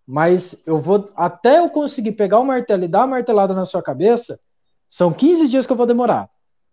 Mas 0.06 0.62
eu 0.66 0.78
vou 0.78 1.10
até 1.14 1.58
eu 1.58 1.68
conseguir 1.68 2.12
pegar 2.12 2.38
o 2.38 2.44
martelo 2.44 2.84
e 2.84 2.88
dar 2.88 3.02
a 3.02 3.06
martelada 3.06 3.52
na 3.52 3.66
sua 3.66 3.82
cabeça, 3.82 4.40
são 4.88 5.12
15 5.12 5.46
dias 5.46 5.66
que 5.66 5.72
eu 5.72 5.76
vou 5.76 5.86
demorar. 5.86 6.30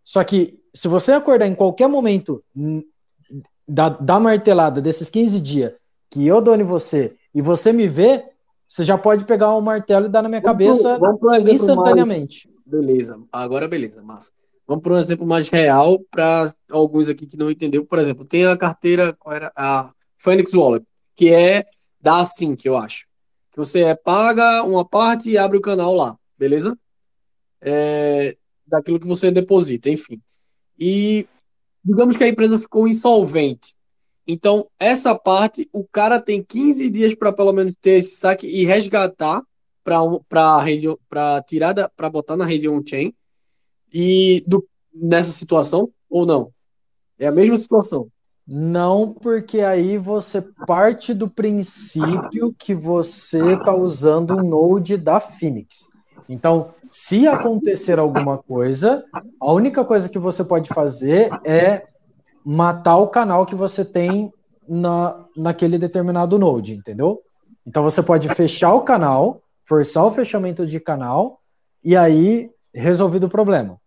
Só 0.07 0.23
que 0.23 0.57
se 0.73 0.88
você 0.88 1.11
acordar 1.11 1.47
em 1.47 1.53
qualquer 1.53 1.89
momento 1.89 2.41
da, 3.67 3.89
da 3.89 4.17
martelada 4.21 4.79
desses 4.79 5.09
15 5.09 5.41
dias 5.41 5.73
que 6.09 6.25
eu 6.25 6.39
dou 6.39 6.55
em 6.55 6.63
você 6.63 7.17
e 7.35 7.41
você 7.41 7.73
me 7.73 7.89
vê, 7.89 8.23
você 8.65 8.85
já 8.85 8.97
pode 8.97 9.25
pegar 9.25 9.53
um 9.53 9.59
martelo 9.59 10.05
e 10.05 10.09
dar 10.09 10.21
na 10.21 10.29
minha 10.29 10.39
vamos 10.39 10.59
cabeça 10.59 10.97
pro, 10.97 11.17
vamos 11.19 11.47
instantaneamente. 11.49 12.49
Beleza, 12.65 13.21
agora 13.34 13.67
beleza, 13.67 14.01
massa. 14.01 14.31
Vamos 14.65 14.81
para 14.81 14.93
um 14.93 14.97
exemplo 14.97 15.27
mais 15.27 15.49
real 15.49 15.99
para 16.09 16.53
alguns 16.71 17.09
aqui 17.09 17.25
que 17.25 17.35
não 17.35 17.51
entendeu. 17.51 17.85
Por 17.85 17.99
exemplo, 17.99 18.23
tem 18.23 18.45
a 18.45 18.55
carteira, 18.55 19.11
qual 19.11 19.35
era? 19.35 19.51
A 19.57 19.91
Phoenix 20.15 20.53
Wallet, 20.53 20.85
que 21.17 21.34
é 21.34 21.65
da 21.99 22.19
Async, 22.19 22.65
eu 22.65 22.77
acho. 22.77 23.05
Que 23.51 23.57
você 23.57 23.81
é, 23.81 23.93
paga 23.93 24.63
uma 24.63 24.85
parte 24.85 25.29
e 25.29 25.38
abre 25.38 25.57
o 25.57 25.61
canal 25.61 25.93
lá, 25.93 26.17
beleza? 26.39 26.77
É, 27.59 28.38
daquilo 28.68 28.99
que 28.99 29.07
você 29.07 29.31
deposita, 29.31 29.89
enfim. 29.89 30.22
E 30.80 31.27
digamos 31.84 32.18
que 32.18 32.23
a 32.23 32.27
empresa 32.27 32.60
ficou 32.60 32.88
insolvente. 32.88 33.76
Então, 34.27 34.68
essa 34.77 35.15
parte, 35.15 35.69
o 35.72 35.85
cara 35.85 36.19
tem 36.19 36.44
15 36.44 36.89
dias 36.89 37.15
para 37.15 37.31
pelo 37.31 37.53
menos 37.53 37.73
ter 37.76 37.99
esse 37.99 38.15
saque 38.18 38.45
e 38.45 38.65
resgatar 38.65 39.41
para 39.84 40.61
rede 40.61 40.88
para 41.07 41.41
tirar 41.44 41.73
para 41.95 42.10
botar 42.10 42.35
na 42.35 42.45
rede 42.45 42.68
on-chain 42.68 43.14
e 43.94 44.44
do, 44.45 44.68
nessa 44.94 45.31
situação 45.31 45.89
ou 46.10 46.26
não? 46.26 46.52
É 47.18 47.27
a 47.27 47.31
mesma 47.31 47.57
situação. 47.57 48.10
Não, 48.45 49.14
porque 49.14 49.61
aí 49.61 49.98
você 49.98 50.41
parte 50.65 51.14
do 51.14 51.30
princípio 51.30 52.53
que 52.57 52.73
você 52.73 53.53
está 53.53 53.73
usando 53.73 54.35
um 54.35 54.44
node 54.44 54.98
da 54.98 55.19
Phoenix. 55.19 55.89
Então, 56.30 56.73
se 56.91 57.27
acontecer 57.27 57.99
alguma 57.99 58.38
coisa, 58.38 59.03
a 59.39 59.51
única 59.51 59.84
coisa 59.84 60.09
que 60.09 60.19
você 60.19 60.43
pode 60.43 60.69
fazer 60.69 61.30
é 61.43 61.85
matar 62.45 62.97
o 62.97 63.07
canal 63.07 63.45
que 63.45 63.55
você 63.55 63.84
tem 63.84 64.31
na, 64.68 65.26
naquele 65.35 65.77
determinado 65.77 66.38
node, 66.39 66.73
entendeu? 66.73 67.22
Então 67.65 67.84
você 67.84 68.01
pode 68.01 68.30
fechar 68.30 68.73
o 68.73 68.81
canal, 68.81 69.41
forçar 69.64 70.05
o 70.05 70.11
fechamento 70.11 70.65
de 70.65 70.80
canal 70.80 71.41
e 71.84 71.95
aí 71.95 72.49
resolvido 72.73 73.26
o 73.26 73.30
problema. 73.30 73.80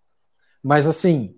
Mas 0.62 0.86
assim, 0.86 1.34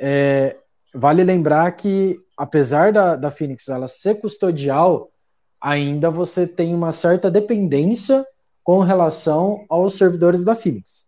é, 0.00 0.56
vale 0.94 1.24
lembrar 1.24 1.70
que 1.72 2.16
apesar 2.36 2.92
da, 2.92 3.16
da 3.16 3.30
Phoenix 3.30 3.68
ela 3.68 3.88
ser 3.88 4.20
custodial, 4.20 5.10
ainda 5.60 6.10
você 6.10 6.46
tem 6.46 6.74
uma 6.74 6.92
certa 6.92 7.30
dependência 7.30 8.24
com 8.68 8.80
relação 8.80 9.64
aos 9.66 9.94
servidores 9.94 10.44
da 10.44 10.54
Phoenix. 10.54 11.06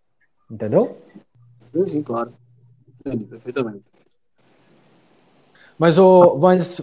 Entendeu? 0.51 0.97
Sim, 1.85 2.03
claro. 2.03 2.33
Entendi 2.99 3.27
perfeitamente. 3.27 3.91
Mas, 5.79 5.99
o, 5.99 6.39
mas 6.39 6.81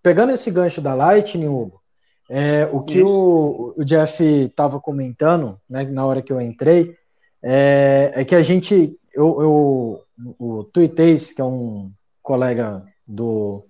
pegando 0.00 0.30
esse 0.30 0.52
gancho 0.52 0.80
da 0.80 0.94
Lightning, 0.94 1.48
Hugo, 1.48 1.82
é, 2.28 2.64
o 2.70 2.80
que 2.80 3.02
o, 3.02 3.74
o 3.76 3.84
Jeff 3.84 4.22
estava 4.22 4.78
comentando, 4.78 5.60
né, 5.68 5.82
na 5.86 6.06
hora 6.06 6.22
que 6.22 6.32
eu 6.32 6.40
entrei, 6.40 6.96
é, 7.42 8.12
é 8.14 8.24
que 8.24 8.36
a 8.36 8.42
gente, 8.42 8.96
eu, 9.12 9.42
eu, 9.42 10.04
o 10.38 10.62
Tuiteis, 10.62 11.32
que 11.32 11.40
é 11.40 11.44
um 11.44 11.90
colega 12.22 12.84
do, 13.04 13.64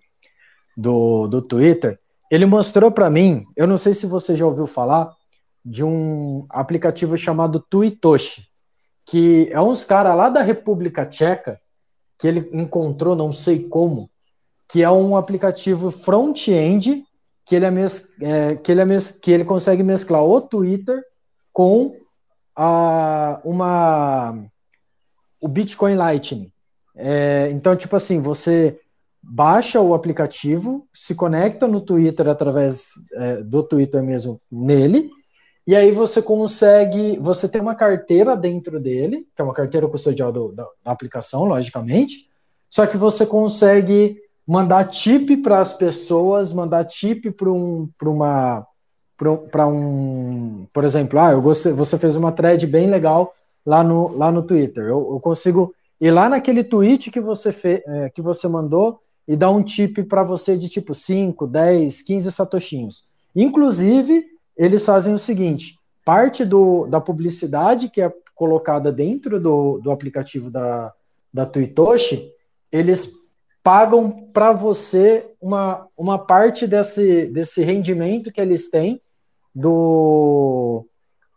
do, 0.76 1.26
do 1.26 1.40
Twitter, 1.40 1.98
ele 2.30 2.44
mostrou 2.44 2.92
para 2.92 3.08
mim, 3.08 3.46
eu 3.56 3.66
não 3.66 3.78
sei 3.78 3.94
se 3.94 4.04
você 4.04 4.36
já 4.36 4.44
ouviu 4.44 4.66
falar, 4.66 5.18
de 5.64 5.84
um 5.84 6.46
aplicativo 6.48 7.16
chamado 7.16 7.60
Tuitoshi, 7.60 8.48
que 9.06 9.48
é 9.50 9.60
uns 9.60 9.84
caras 9.84 10.16
lá 10.16 10.28
da 10.28 10.42
República 10.42 11.04
Tcheca, 11.06 11.60
que 12.18 12.26
ele 12.26 12.48
encontrou, 12.52 13.16
não 13.16 13.32
sei 13.32 13.68
como, 13.68 14.10
que 14.68 14.82
é 14.82 14.90
um 14.90 15.16
aplicativo 15.16 15.90
front-end 15.90 17.04
que 17.44 17.56
ele 17.56 17.64
é, 17.64 17.70
mes 17.70 18.12
é, 18.20 18.54
que 18.54 18.70
ele 18.70 18.80
é 18.80 18.84
mes 18.84 19.10
que 19.10 19.32
ele 19.32 19.44
consegue 19.44 19.82
mesclar 19.82 20.22
o 20.22 20.40
Twitter 20.40 21.02
com 21.52 21.96
a, 22.54 23.40
uma 23.44 24.38
o 25.40 25.48
Bitcoin 25.48 25.96
Lightning. 25.96 26.52
É, 26.94 27.48
então, 27.50 27.74
tipo 27.74 27.96
assim, 27.96 28.20
você 28.20 28.78
baixa 29.22 29.80
o 29.80 29.94
aplicativo, 29.94 30.86
se 30.92 31.14
conecta 31.14 31.66
no 31.66 31.80
Twitter 31.80 32.28
através 32.28 32.92
é, 33.14 33.42
do 33.42 33.62
Twitter 33.62 34.02
mesmo 34.02 34.40
nele, 34.50 35.10
e 35.70 35.76
aí 35.76 35.92
você 35.92 36.20
consegue, 36.20 37.16
você 37.20 37.48
tem 37.48 37.60
uma 37.60 37.76
carteira 37.76 38.36
dentro 38.36 38.80
dele, 38.80 39.24
que 39.36 39.40
é 39.40 39.44
uma 39.44 39.54
carteira 39.54 39.86
custodial 39.86 40.32
do, 40.32 40.50
da, 40.50 40.66
da 40.82 40.90
aplicação, 40.90 41.44
logicamente, 41.44 42.28
só 42.68 42.88
que 42.88 42.96
você 42.96 43.24
consegue 43.24 44.20
mandar 44.44 44.86
tip 44.86 45.36
para 45.36 45.60
as 45.60 45.72
pessoas, 45.72 46.52
mandar 46.52 46.86
tip 46.86 47.30
para 47.30 47.52
um, 47.52 47.88
uma, 48.02 48.66
para 49.16 49.68
um, 49.68 50.66
por 50.72 50.82
exemplo, 50.82 51.20
ah, 51.20 51.30
eu 51.30 51.40
gostei, 51.40 51.70
você 51.70 51.96
fez 51.96 52.16
uma 52.16 52.32
thread 52.32 52.66
bem 52.66 52.88
legal 52.88 53.32
lá 53.64 53.84
no, 53.84 54.08
lá 54.16 54.32
no 54.32 54.42
Twitter. 54.42 54.82
Eu, 54.82 55.08
eu 55.12 55.20
consigo 55.20 55.72
ir 56.00 56.10
lá 56.10 56.28
naquele 56.28 56.64
tweet 56.64 57.12
que 57.12 57.20
você 57.20 57.52
fe, 57.52 57.80
é, 57.86 58.10
que 58.10 58.20
você 58.20 58.48
mandou 58.48 58.98
e 59.28 59.36
dar 59.36 59.52
um 59.52 59.62
tip 59.62 60.02
para 60.02 60.24
você 60.24 60.56
de 60.56 60.68
tipo 60.68 60.96
5, 60.96 61.46
10, 61.46 62.02
15 62.02 62.32
satoshinhos. 62.32 63.04
Inclusive, 63.36 64.26
eles 64.60 64.84
fazem 64.84 65.14
o 65.14 65.18
seguinte: 65.18 65.78
parte 66.04 66.44
do, 66.44 66.86
da 66.86 67.00
publicidade 67.00 67.88
que 67.88 68.02
é 68.02 68.12
colocada 68.34 68.92
dentro 68.92 69.40
do, 69.40 69.78
do 69.78 69.90
aplicativo 69.90 70.50
da, 70.50 70.92
da 71.32 71.46
Twitoshi, 71.46 72.30
eles 72.70 73.12
pagam 73.62 74.10
para 74.10 74.52
você 74.52 75.30
uma, 75.40 75.86
uma 75.96 76.18
parte 76.18 76.66
desse, 76.66 77.26
desse 77.26 77.62
rendimento 77.62 78.30
que 78.30 78.40
eles 78.40 78.70
têm 78.70 79.00
do, 79.54 80.86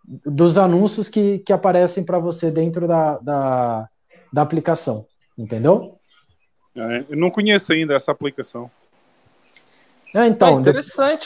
dos 0.04 0.58
anúncios 0.58 1.10
que, 1.10 1.40
que 1.40 1.54
aparecem 1.54 2.06
para 2.06 2.20
você 2.20 2.52
dentro 2.52 2.88
da, 2.88 3.18
da, 3.20 3.90
da 4.32 4.41
aplicação. 4.41 5.06
Entendeu? 5.38 5.98
É, 6.76 7.06
eu 7.10 7.18
não 7.18 7.32
conheço 7.32 7.72
ainda 7.72 7.95
essa 7.95 8.12
aplicação. 8.12 8.70
É, 10.14 10.28
então, 10.28 10.58
é 10.58 10.62
interessante. 10.62 11.26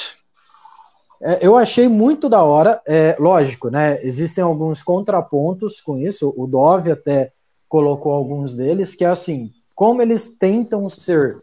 É, 1.21 1.45
eu 1.45 1.57
achei 1.57 1.87
muito 1.87 2.29
da 2.29 2.43
hora. 2.43 2.81
É, 2.87 3.15
lógico, 3.19 3.69
né? 3.69 3.99
Existem 4.03 4.43
alguns 4.43 4.83
contrapontos 4.83 5.81
com 5.81 5.97
isso. 5.97 6.33
O 6.37 6.47
Dove 6.47 6.91
até 6.91 7.31
colocou 7.67 8.11
alguns 8.11 8.55
deles, 8.55 8.95
que 8.95 9.03
é 9.03 9.09
assim, 9.09 9.51
como 9.75 10.01
eles 10.01 10.37
tentam 10.37 10.89
ser 10.89 11.35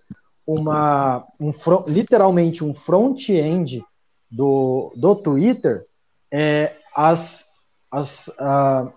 uma 0.47 1.25
um, 1.41 1.53
literalmente 1.87 2.63
um 2.65 2.75
front-end 2.75 3.85
do, 4.31 4.93
do 4.97 5.15
Twitter, 5.15 5.87
é, 6.31 6.77
as, 6.95 7.47
as, 7.91 8.29
uh, 8.29 8.93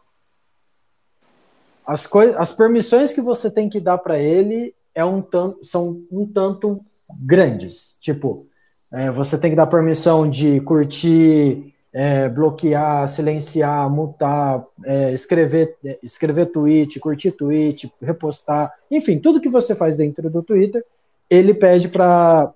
as, 1.85 2.09
as 2.37 2.53
permissões 2.53 3.13
que 3.13 3.21
você 3.21 3.51
tem 3.51 3.69
que 3.69 3.79
dar 3.79 3.97
para 3.99 4.17
ele 4.19 4.73
é 4.93 5.05
um 5.05 5.21
tanto, 5.21 5.63
são 5.63 6.03
um 6.11 6.25
tanto 6.25 6.83
grandes. 7.09 7.97
Tipo, 8.01 8.47
é, 8.91 9.11
você 9.11 9.37
tem 9.37 9.51
que 9.51 9.57
dar 9.57 9.67
permissão 9.67 10.29
de 10.29 10.59
curtir 10.61 11.73
é, 11.93 12.29
bloquear, 12.29 13.07
silenciar, 13.07 13.89
mutar, 13.89 14.63
é, 14.85 15.11
escrever, 15.13 15.75
é, 15.83 15.97
escrever 16.03 16.45
tweet, 16.47 16.99
curtir 16.99 17.31
tweet, 17.31 17.91
repostar, 17.99 18.71
enfim, 18.91 19.17
tudo 19.17 19.41
que 19.41 19.49
você 19.49 19.73
faz 19.73 19.97
dentro 19.97 20.29
do 20.29 20.43
Twitter, 20.43 20.85
ele 21.29 21.53
pede 21.53 21.87
para 21.89 22.53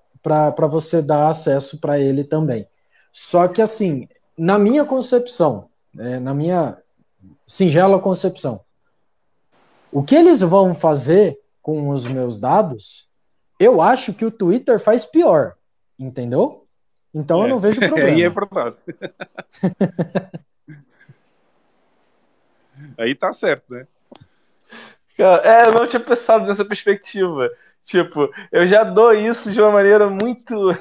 você 0.70 1.02
dar 1.02 1.28
acesso 1.28 1.80
para 1.80 1.98
ele 1.98 2.22
também. 2.22 2.66
Só 3.10 3.48
que, 3.48 3.60
assim, 3.60 4.08
na 4.38 4.58
minha 4.58 4.84
concepção, 4.84 5.66
é, 5.98 6.20
na 6.20 6.32
minha 6.32 6.78
singela 7.46 7.98
concepção, 7.98 8.60
o 9.90 10.02
que 10.02 10.14
eles 10.14 10.40
vão 10.40 10.72
fazer 10.74 11.38
com 11.60 11.90
os 11.90 12.06
meus 12.06 12.38
dados, 12.38 13.08
eu 13.58 13.82
acho 13.82 14.14
que 14.14 14.24
o 14.24 14.30
Twitter 14.30 14.78
faz 14.78 15.04
pior, 15.04 15.54
entendeu? 16.06 16.66
Então 17.14 17.42
é. 17.42 17.44
eu 17.44 17.48
não 17.48 17.58
vejo 17.58 17.80
problema. 17.80 18.08
Aí 18.10 18.22
é 18.22 18.28
verdade. 18.28 18.76
Aí 22.98 23.14
tá 23.14 23.32
certo, 23.32 23.72
né? 23.72 23.86
É, 25.18 25.66
eu 25.66 25.72
não 25.72 25.86
tinha 25.86 26.00
pensado 26.00 26.46
nessa 26.46 26.64
perspectiva. 26.64 27.50
Tipo, 27.84 28.30
eu 28.50 28.66
já 28.66 28.82
dou 28.82 29.12
isso 29.12 29.52
de 29.52 29.60
uma 29.60 29.70
maneira 29.70 30.08
muito. 30.08 30.54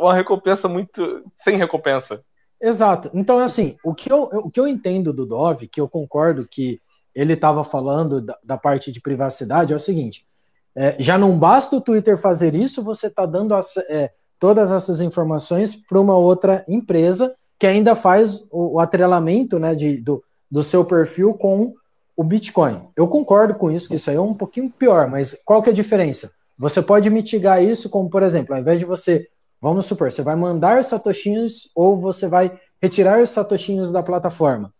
uma 0.00 0.14
recompensa 0.14 0.68
muito. 0.68 1.24
sem 1.42 1.56
recompensa. 1.56 2.22
Exato. 2.60 3.10
Então, 3.14 3.38
assim, 3.38 3.76
o 3.84 3.94
que 3.94 4.10
eu, 4.10 4.22
o 4.22 4.50
que 4.50 4.58
eu 4.58 4.66
entendo 4.66 5.12
do 5.12 5.26
Dove, 5.26 5.68
que 5.68 5.80
eu 5.80 5.88
concordo 5.88 6.46
que 6.46 6.80
ele 7.14 7.32
estava 7.32 7.64
falando 7.64 8.20
da, 8.20 8.38
da, 8.42 8.56
parte 8.56 8.92
de 8.92 9.00
privacidade, 9.00 9.72
é 9.72 9.76
o 9.76 9.80
seguinte: 9.80 10.26
é, 10.74 10.96
já 10.98 11.18
não 11.18 11.38
basta 11.38 11.76
o 11.76 11.80
Twitter 11.80 12.16
fazer 12.16 12.54
isso, 12.54 12.82
você 12.82 13.08
está 13.08 13.26
dando 13.26 13.54
é, 13.88 14.12
todas 14.38 14.70
essas 14.70 15.00
informações 15.00 15.74
para 15.74 16.00
uma 16.00 16.16
outra 16.16 16.64
empresa 16.68 17.34
que 17.58 17.66
ainda 17.66 17.94
faz 17.94 18.46
o, 18.50 18.76
o 18.76 18.80
atrelamento 18.80 19.58
né, 19.58 19.74
de, 19.74 19.96
do, 19.96 20.22
do 20.50 20.62
seu 20.62 20.84
perfil 20.84 21.34
com 21.34 21.74
o 22.16 22.24
Bitcoin. 22.24 22.88
Eu 22.96 23.06
concordo 23.08 23.54
com 23.54 23.70
isso, 23.70 23.88
que 23.88 23.94
isso 23.94 24.10
aí 24.10 24.16
é 24.16 24.20
um 24.20 24.34
pouquinho 24.34 24.70
pior, 24.70 25.08
mas 25.08 25.40
qual 25.44 25.62
que 25.62 25.68
é 25.70 25.72
a 25.72 25.76
diferença? 25.76 26.32
Você 26.58 26.82
pode 26.82 27.08
mitigar 27.08 27.62
isso 27.62 27.88
como, 27.88 28.10
por 28.10 28.22
exemplo, 28.22 28.54
ao 28.54 28.60
invés 28.60 28.78
de 28.78 28.84
você, 28.84 29.28
vamos 29.60 29.86
supor, 29.86 30.10
você 30.10 30.22
vai 30.22 30.34
mandar 30.34 30.82
satoshinhos 30.82 31.70
ou 31.74 31.96
você 31.96 32.26
vai 32.26 32.58
retirar 32.82 33.20
os 33.20 33.30
satoshinhos 33.30 33.92
da 33.92 34.02
plataforma. 34.02 34.72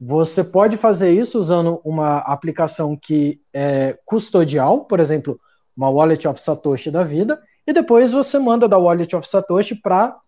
Você 0.00 0.44
pode 0.44 0.76
fazer 0.76 1.10
isso 1.10 1.38
usando 1.38 1.80
uma 1.84 2.18
aplicação 2.18 2.96
que 2.96 3.40
é 3.52 3.98
custodial, 4.06 4.84
por 4.84 5.00
exemplo, 5.00 5.38
uma 5.78 5.88
Wallet 5.88 6.26
of 6.26 6.42
Satoshi 6.42 6.90
da 6.90 7.04
vida, 7.04 7.40
e 7.64 7.72
depois 7.72 8.10
você 8.10 8.36
manda 8.36 8.68
da 8.68 8.76
Wallet 8.76 9.14
of 9.14 9.28
Satoshi 9.28 9.76
para 9.76 10.18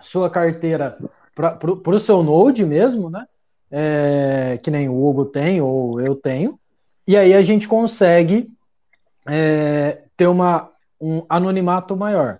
sua 0.00 0.30
carteira, 0.30 0.96
para 1.34 1.90
o 1.90 1.98
seu 1.98 2.22
Node 2.22 2.64
mesmo, 2.64 3.10
né? 3.10 3.26
É, 3.68 4.60
que 4.62 4.70
nem 4.70 4.88
o 4.88 5.04
Hugo 5.04 5.24
tem 5.24 5.60
ou 5.60 6.00
eu 6.00 6.14
tenho, 6.14 6.56
e 7.04 7.16
aí 7.16 7.34
a 7.34 7.42
gente 7.42 7.66
consegue 7.66 8.46
é, 9.26 10.04
ter 10.16 10.28
uma, 10.28 10.70
um 11.00 11.24
anonimato 11.28 11.96
maior. 11.96 12.38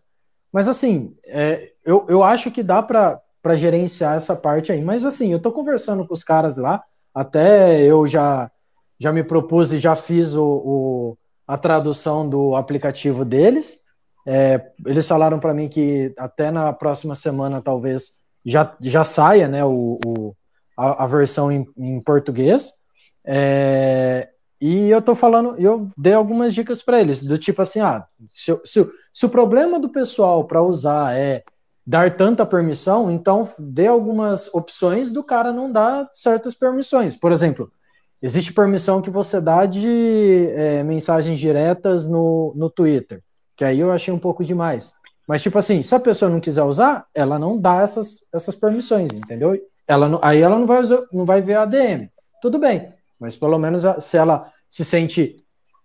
Mas 0.52 0.68
assim, 0.68 1.12
é, 1.26 1.72
eu, 1.84 2.06
eu 2.08 2.22
acho 2.22 2.52
que 2.52 2.62
dá 2.62 2.80
para 2.80 3.56
gerenciar 3.56 4.16
essa 4.16 4.36
parte 4.36 4.70
aí. 4.70 4.80
Mas 4.82 5.04
assim, 5.04 5.32
eu 5.32 5.38
estou 5.38 5.50
conversando 5.50 6.06
com 6.06 6.14
os 6.14 6.22
caras 6.22 6.56
lá, 6.56 6.82
até 7.12 7.82
eu 7.82 8.06
já, 8.06 8.50
já 8.98 9.12
me 9.12 9.24
propus 9.24 9.72
e 9.72 9.78
já 9.78 9.96
fiz 9.96 10.34
o, 10.34 10.44
o 10.44 11.18
a 11.46 11.56
tradução 11.56 12.28
do 12.28 12.56
aplicativo 12.56 13.24
deles. 13.24 13.78
É, 14.26 14.70
eles 14.84 15.06
falaram 15.06 15.38
para 15.38 15.54
mim 15.54 15.68
que 15.68 16.12
até 16.18 16.50
na 16.50 16.72
próxima 16.72 17.14
semana 17.14 17.62
talvez 17.62 18.20
já, 18.44 18.74
já 18.80 19.04
saia 19.04 19.46
né, 19.46 19.64
o, 19.64 19.98
o 20.04 20.34
a, 20.76 21.04
a, 21.04 21.06
versão 21.06 21.50
em, 21.52 21.66
em 21.76 22.00
português. 22.00 22.72
É, 23.24 24.28
e 24.60 24.88
eu 24.88 25.02
tô 25.02 25.14
falando, 25.14 25.56
eu 25.58 25.90
dei 25.96 26.14
algumas 26.14 26.54
dicas 26.54 26.82
para 26.82 27.00
eles, 27.00 27.22
do 27.22 27.36
tipo 27.36 27.60
assim, 27.60 27.80
ah, 27.80 28.06
se, 28.30 28.58
se, 28.64 28.90
se 29.12 29.26
o 29.26 29.28
problema 29.28 29.78
do 29.78 29.88
pessoal 29.88 30.44
para 30.44 30.62
usar 30.62 31.14
é 31.14 31.44
dar 31.86 32.16
tanta 32.16 32.44
permissão, 32.44 33.10
então 33.10 33.48
dê 33.58 33.86
algumas 33.86 34.52
opções 34.52 35.12
do 35.12 35.22
cara 35.22 35.52
não 35.52 35.70
dar 35.70 36.08
certas 36.12 36.54
permissões. 36.54 37.16
Por 37.16 37.30
exemplo, 37.30 37.70
existe 38.22 38.52
permissão 38.52 39.02
que 39.02 39.10
você 39.10 39.40
dá 39.40 39.66
de 39.66 40.48
é, 40.50 40.82
mensagens 40.82 41.38
diretas 41.38 42.06
no, 42.06 42.52
no 42.56 42.70
Twitter 42.70 43.22
que 43.56 43.64
aí 43.64 43.80
eu 43.80 43.90
achei 43.90 44.12
um 44.12 44.18
pouco 44.18 44.44
demais. 44.44 44.92
Mas, 45.26 45.42
tipo 45.42 45.58
assim, 45.58 45.82
se 45.82 45.94
a 45.94 45.98
pessoa 45.98 46.30
não 46.30 46.38
quiser 46.38 46.62
usar, 46.62 47.06
ela 47.14 47.38
não 47.38 47.58
dá 47.58 47.80
essas, 47.80 48.28
essas 48.32 48.54
permissões, 48.54 49.10
entendeu? 49.12 49.58
Ela 49.88 50.08
não, 50.08 50.20
aí 50.22 50.40
ela 50.40 50.58
não 50.58 50.66
vai, 50.66 50.80
usar, 50.80 51.02
não 51.12 51.24
vai 51.24 51.40
ver 51.40 51.54
a 51.54 51.62
ADM. 51.62 52.08
Tudo 52.40 52.58
bem, 52.58 52.92
mas 53.18 53.34
pelo 53.34 53.58
menos 53.58 53.82
se 54.04 54.16
ela, 54.16 54.52
se 54.68 54.84
sente 54.84 55.36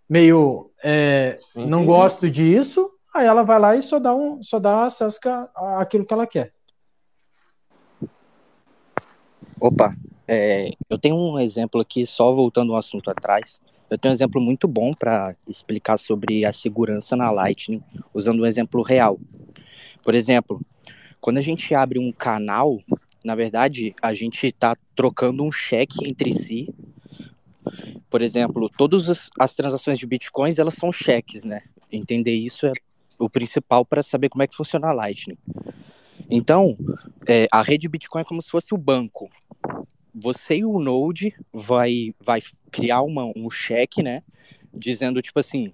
meio 0.07 0.69
é, 0.83 1.37
Sim, 1.53 1.65
não 1.65 1.79
entendi. 1.79 1.85
gosto 1.85 2.29
disso, 2.29 2.91
aí 3.15 3.25
ela 3.25 3.43
vai 3.43 3.57
lá 3.57 3.75
e 3.75 3.81
só 3.81 3.97
dá 3.97 4.13
um 4.13 4.43
só 4.43 4.59
dá 4.59 4.85
acesso 4.85 5.19
àquilo 5.79 6.05
que 6.05 6.13
ela 6.13 6.27
quer. 6.27 6.53
Opa, 9.59 9.95
é, 10.27 10.71
eu 10.89 10.97
tenho 10.97 11.15
um 11.15 11.39
exemplo 11.39 11.81
aqui, 11.81 12.05
só 12.05 12.33
voltando 12.33 12.73
um 12.73 12.75
assunto 12.75 13.09
atrás. 13.09 13.61
Eu 13.89 13.97
tenho 13.97 14.11
um 14.11 14.15
exemplo 14.15 14.39
muito 14.39 14.67
bom 14.67 14.93
para 14.93 15.35
explicar 15.47 15.97
sobre 15.97 16.45
a 16.45 16.53
segurança 16.53 17.15
na 17.15 17.29
Lightning, 17.29 17.83
usando 18.13 18.41
um 18.41 18.45
exemplo 18.45 18.81
real. 18.81 19.19
Por 20.03 20.15
exemplo, 20.15 20.61
quando 21.19 21.37
a 21.37 21.41
gente 21.41 21.75
abre 21.75 21.99
um 21.99 22.11
canal, 22.11 22.79
na 23.23 23.35
verdade, 23.35 23.93
a 24.01 24.13
gente 24.13 24.47
está 24.47 24.75
trocando 24.95 25.43
um 25.43 25.51
cheque 25.51 26.07
entre 26.07 26.31
si. 26.33 26.73
Por 28.09 28.21
exemplo, 28.21 28.69
todas 28.77 29.29
as, 29.39 29.55
transações 29.55 29.99
de 29.99 30.07
bitcoins, 30.07 30.57
elas 30.57 30.73
são 30.73 30.91
cheques, 30.91 31.43
né? 31.43 31.61
Entender 31.91 32.33
isso 32.33 32.65
é 32.65 32.71
o 33.19 33.29
principal 33.29 33.85
para 33.85 34.01
saber 34.01 34.29
como 34.29 34.41
é 34.41 34.47
que 34.47 34.55
funciona 34.55 34.87
a 34.87 34.93
Lightning. 34.93 35.37
Então, 36.29 36.77
é, 37.27 37.47
a 37.51 37.61
rede 37.61 37.87
Bitcoin 37.87 38.21
é 38.21 38.25
como 38.25 38.41
se 38.41 38.49
fosse 38.49 38.73
o 38.73 38.77
banco. 38.77 39.29
Você 40.13 40.57
e 40.57 40.65
o 40.65 40.79
Node 40.79 41.33
vai, 41.53 42.13
vai 42.23 42.41
criar 42.71 43.01
uma, 43.01 43.31
um 43.35 43.49
cheque, 43.49 44.03
né? 44.03 44.23
Dizendo, 44.73 45.21
tipo 45.21 45.39
assim, 45.39 45.71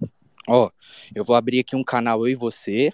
ó, 0.48 0.70
eu 1.14 1.24
vou 1.24 1.36
abrir 1.36 1.60
aqui 1.60 1.76
um 1.76 1.84
canal 1.84 2.26
eu 2.26 2.32
e 2.32 2.34
você, 2.34 2.92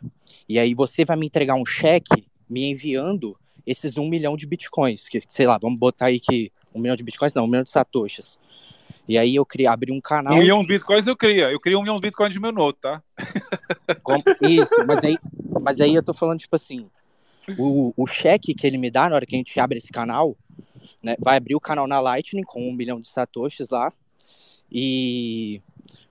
e 0.49 0.59
aí 0.59 0.75
você 0.75 1.05
vai 1.05 1.17
me 1.17 1.27
entregar 1.27 1.55
um 1.55 1.67
cheque 1.67 2.27
me 2.49 2.71
enviando 2.71 3.37
esses 3.67 3.97
um 3.97 4.09
milhão 4.09 4.37
de 4.37 4.47
bitcoins. 4.47 5.09
Que, 5.09 5.23
sei 5.29 5.47
lá, 5.47 5.59
vamos 5.61 5.79
botar 5.79 6.07
aí 6.07 6.21
que 6.21 6.53
um 6.75 6.81
milhão 6.81 6.97
de 6.97 7.03
bitcoins, 7.03 7.35
não, 7.35 7.45
um 7.45 7.47
milhão 7.47 7.65
de 7.65 7.71
satoshis. 7.71 8.39
E 9.07 9.19
aí 9.19 9.37
eu 9.37 9.45
queria 9.45 9.71
abrir 9.71 9.93
um 9.93 10.01
canal. 10.01 10.35
Um 10.35 10.39
milhão 10.39 10.61
de 10.63 10.69
bitcoins 10.69 11.07
eu 11.07 11.17
queria. 11.17 11.51
Eu 11.51 11.61
queria 11.61 11.79
um 11.79 11.83
milhão 11.83 11.97
de 11.97 12.03
bitcoins 12.03 12.33
de 12.33 12.41
meu 12.41 12.53
note, 12.53 12.79
tá? 12.81 13.03
Isso, 14.41 14.75
mas 14.87 15.05
aí, 15.05 15.19
mas 15.61 15.81
aí 15.81 15.95
eu 15.95 16.03
tô 16.03 16.15
falando, 16.15 16.39
tipo 16.39 16.57
assim, 16.57 16.87
o, 17.59 17.93
o 17.97 18.07
cheque 18.07 18.55
que 18.55 18.67
ele 18.67 18.79
me 18.79 18.91
dá 18.91 19.09
na 19.09 19.17
hora 19.17 19.27
que 19.27 19.35
a 19.35 19.39
gente 19.39 19.59
abre 19.61 19.79
esse 19.79 19.93
canal, 19.93 20.37
né, 21.05 21.17
vai 21.21 21.37
abrir 21.37 21.55
o 21.55 21.61
canal 21.61 21.87
na 21.87 22.01
Lightning 22.01 22.43
com 22.43 22.69
um 22.69 22.73
milhão 22.73 23.01
de 23.01 23.07
satoshis 23.07 23.71
lá, 23.71 23.93
e 24.71 25.61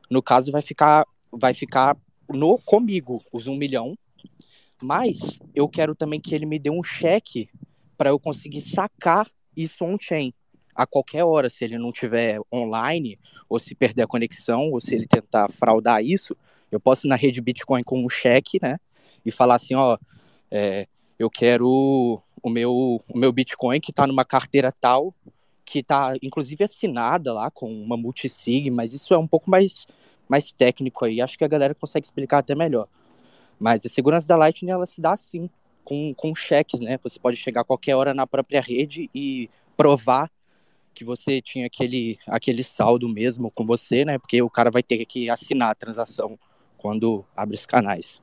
no 0.10 0.22
caso 0.22 0.52
vai 0.52 0.62
ficar, 0.62 1.06
vai 1.32 1.54
ficar 1.54 1.98
no 2.30 2.58
comigo 2.60 3.24
os 3.32 3.48
um 3.48 3.56
milhão, 3.56 3.98
mas 4.82 5.40
eu 5.56 5.68
quero 5.68 5.96
também 5.96 6.20
que 6.20 6.36
ele 6.36 6.46
me 6.46 6.60
dê 6.60 6.70
um 6.70 6.84
cheque 6.84 7.50
para 7.98 8.10
eu 8.10 8.20
conseguir 8.20 8.62
sacar 8.62 9.28
isso 9.56 9.84
on-chain 9.84 10.34
a 10.76 10.86
qualquer 10.86 11.24
hora, 11.24 11.50
se 11.50 11.64
ele 11.64 11.78
não 11.78 11.92
tiver 11.92 12.40
online, 12.52 13.20
ou 13.48 13.60
se 13.60 13.76
perder 13.76 14.04
a 14.04 14.08
conexão, 14.08 14.72
ou 14.72 14.80
se 14.80 14.96
ele 14.96 15.08
tentar 15.08 15.50
fraudar 15.50 16.04
isso, 16.04 16.36
eu 16.72 16.80
posso 16.80 17.06
ir 17.06 17.10
na 17.10 17.16
rede 17.16 17.42
Bitcoin 17.42 17.84
com 17.84 18.04
um 18.04 18.10
cheque, 18.10 18.60
né? 18.62 18.78
E 19.26 19.32
falar 19.32 19.56
assim, 19.56 19.76
ó, 19.76 19.98
é, 20.50 20.88
eu 21.20 21.30
quero 21.30 22.22
o 22.44 22.50
meu, 22.50 23.02
o 23.08 23.18
meu 23.18 23.32
Bitcoin 23.32 23.80
que 23.80 23.92
está 23.92 24.06
numa 24.06 24.26
carteira 24.26 24.72
tal, 24.72 25.16
que 25.66 25.80
está 25.80 26.14
inclusive 26.22 26.64
assinada 26.64 27.34
lá 27.34 27.50
com 27.50 27.72
uma 27.72 27.96
multisig, 27.96 28.70
mas 28.70 28.94
isso 28.94 29.14
é 29.14 29.18
um 29.18 29.28
pouco 29.28 29.50
mais, 29.50 29.88
mais 30.28 30.52
técnico 30.52 31.06
aí. 31.06 31.22
Acho 31.22 31.38
que 31.38 31.46
a 31.46 31.48
galera 31.48 31.74
consegue 31.74 32.06
explicar 32.06 32.40
até 32.40 32.54
melhor. 32.54 32.88
Mas 33.58 33.86
a 33.86 33.90
segurança 33.90 34.28
da 34.28 34.36
Lightning 34.36 34.72
ela 34.72 34.86
se 34.86 35.00
dá 35.00 35.14
assim, 35.14 35.50
com, 35.86 36.14
com 36.14 36.36
cheques, 36.36 36.82
né? 36.82 37.00
Você 37.02 37.18
pode 37.18 37.38
chegar 37.38 37.62
a 37.62 37.66
qualquer 37.66 37.96
hora 37.96 38.14
na 38.14 38.28
própria 38.28 38.62
rede 38.62 39.10
e 39.16 39.50
provar 39.78 40.30
que 40.94 41.04
você 41.04 41.42
tinha 41.42 41.66
aquele, 41.66 42.20
aquele 42.28 42.62
saldo 42.62 43.08
mesmo 43.10 43.50
com 43.50 43.66
você, 43.66 44.04
né? 44.04 44.20
Porque 44.20 44.42
o 44.42 44.50
cara 44.50 44.70
vai 44.70 44.84
ter 44.84 45.06
que 45.06 45.30
assinar 45.30 45.72
a 45.72 45.76
transação 45.76 46.38
quando 46.78 47.26
abre 47.36 47.56
os 47.56 47.66
canais. 47.66 48.22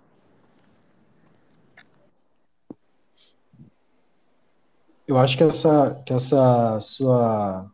Eu 5.10 5.18
acho 5.18 5.36
que 5.36 5.42
essa, 5.42 6.00
que 6.06 6.12
essa 6.12 6.78
sua, 6.78 7.68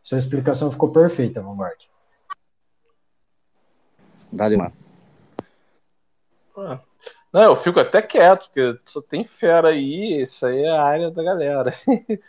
sua 0.00 0.18
explicação 0.18 0.70
ficou 0.70 0.92
perfeita, 0.92 1.40
Lombardi. 1.40 1.90
Valeu, 4.32 4.58
mano. 4.58 4.72
Ah. 6.56 6.78
Não, 7.32 7.42
eu 7.42 7.56
fico 7.56 7.80
até 7.80 8.00
quieto, 8.00 8.44
porque 8.44 8.78
só 8.86 9.02
tem 9.02 9.24
fera 9.24 9.70
aí, 9.70 10.22
isso 10.22 10.46
aí 10.46 10.62
é 10.62 10.70
a 10.70 10.84
área 10.84 11.10
da 11.10 11.24
galera. 11.24 11.74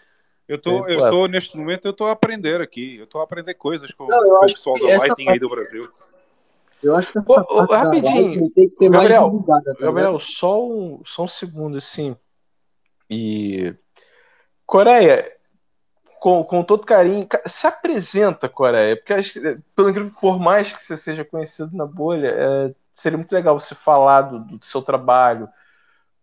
Eu 0.47 0.61
tô, 0.61 0.87
eu 0.87 1.07
tô, 1.07 1.25
neste 1.25 1.57
momento, 1.57 1.87
eu 1.87 1.93
tô 1.93 2.05
a 2.05 2.11
aprender 2.11 2.61
aqui. 2.61 2.97
Eu 2.97 3.07
tô 3.07 3.19
a 3.19 3.23
aprender 3.23 3.55
coisas 3.55 3.91
com, 3.91 4.05
Não, 4.05 4.21
com 4.21 4.35
o 4.35 4.39
pessoal 4.41 4.75
essa 4.75 5.07
Lightning 5.07 5.29
aí 5.29 5.39
do 5.39 5.49
Brasil. 5.49 5.89
Eu 6.83 6.95
acho 6.95 7.11
que 7.11 7.17
essa 7.17 7.33
Ô, 7.49 7.61
ô, 7.61 7.63
rapidinho, 7.63 8.51
tem 8.51 8.69
que 8.69 8.77
ser 8.77 8.91
mais 8.91 9.11
Gabriel, 9.11 9.25
divulgada, 9.31 9.73
tá 9.73 9.85
Gabriel, 9.85 10.19
só 10.19 10.63
um, 10.63 11.01
só 11.03 11.23
um 11.23 11.27
segundo 11.27 11.79
assim. 11.79 12.15
E 13.09 13.73
Coreia, 14.65 15.31
com, 16.19 16.43
com 16.43 16.63
todo 16.63 16.85
carinho, 16.85 17.27
ca- 17.27 17.41
se 17.47 17.67
apresenta, 17.67 18.49
Coreia, 18.49 18.95
porque 18.97 19.13
acho 19.13 19.33
que, 19.33 19.55
pelo 19.75 19.89
incrível, 19.89 20.11
por 20.19 20.39
mais 20.39 20.71
que 20.71 20.83
você 20.83 20.97
seja 20.97 21.23
conhecido 21.23 21.75
na 21.75 21.85
bolha, 21.85 22.29
é, 22.35 22.71
seria 22.93 23.17
muito 23.17 23.31
legal 23.31 23.59
você 23.59 23.75
falar 23.75 24.23
do, 24.23 24.39
do 24.39 24.65
seu 24.65 24.81
trabalho, 24.81 25.47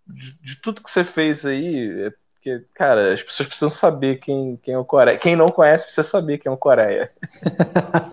de, 0.06 0.42
de 0.42 0.56
tudo 0.56 0.82
que 0.82 0.90
você 0.90 1.04
fez 1.04 1.46
aí, 1.46 2.06
é, 2.06 2.12
porque, 2.34 2.64
cara, 2.74 3.14
as 3.14 3.22
pessoas 3.22 3.48
precisam 3.48 3.70
saber 3.70 4.18
quem, 4.18 4.56
quem 4.56 4.74
é 4.74 4.78
o 4.78 4.84
Coreia. 4.84 5.16
Quem 5.16 5.36
não 5.36 5.46
conhece 5.46 5.84
precisa 5.84 6.02
saber 6.02 6.38
quem 6.38 6.50
é 6.50 6.52
o 6.52 6.58
Coreia. 6.58 7.10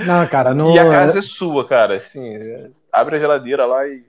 Não, 0.00 0.26
cara, 0.26 0.54
no, 0.54 0.74
E 0.74 0.78
a 0.78 0.90
casa 0.90 1.18
é 1.18 1.22
sua, 1.22 1.68
cara. 1.68 1.98
Assim, 1.98 2.36
é, 2.36 2.70
abre 2.90 3.16
a 3.16 3.18
geladeira 3.20 3.66
lá 3.66 3.86
e. 3.86 4.04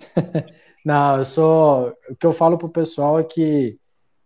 Não, 0.84 1.18
eu 1.18 1.24
sou. 1.24 1.96
O 2.08 2.16
que 2.16 2.26
eu 2.26 2.32
falo 2.32 2.58
pro 2.58 2.68
pessoal 2.68 3.20
é 3.20 3.24
que 3.24 3.78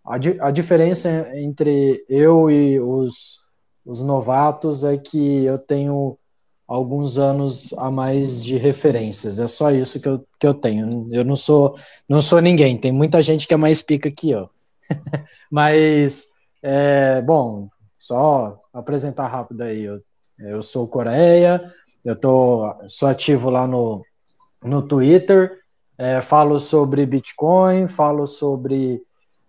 a, 0.07 0.19
di- 0.19 0.39
a 0.41 0.51
diferença 0.51 1.31
entre 1.37 2.05
eu 2.09 2.51
e 2.51 2.81
os, 2.81 3.39
os 3.85 4.03
novatos 4.03 4.85
é 4.85 4.97
que 4.97 5.45
eu 5.45 5.59
tenho 5.59 6.19
alguns 6.67 7.19
anos 7.19 7.73
a 7.79 7.91
mais 7.91 8.43
de 8.43 8.57
referências. 8.57 9.39
É 9.39 9.47
só 9.47 9.71
isso 9.71 10.01
que 10.01 10.09
eu, 10.09 10.27
que 10.39 10.47
eu 10.47 10.55
tenho. 10.55 11.09
Eu 11.13 11.25
não 11.25 11.37
sou, 11.37 11.77
não 12.09 12.21
sou 12.21 12.41
ninguém. 12.41 12.77
Tem 12.77 12.91
muita 12.93 13.23
gente 13.23 13.47
que 13.47 13.55
é 13.55 13.57
mais 13.57 13.81
pica 13.83 14.11
que 14.11 14.31
eu. 14.31 14.51
Mas, 15.51 16.27
é, 16.63 17.21
bom, 17.23 17.69
só 17.99 18.61
apresentar 18.73 19.29
rápido 19.29 19.63
aí. 19.63 19.85
Eu, 19.85 20.01
eu 20.39 20.63
sou 20.63 20.89
Coreia, 20.89 21.73
eu 22.05 22.17
tô, 22.17 22.75
sou 22.89 23.09
ativo 23.09 23.49
lá 23.49 23.67
no, 23.67 24.05
no 24.63 24.83
Twitter, 24.83 25.59
é, 25.99 26.21
falo 26.21 26.61
sobre 26.61 27.07
Bitcoin, 27.07 27.87
falo 27.87 28.27
sobre 28.27 29.01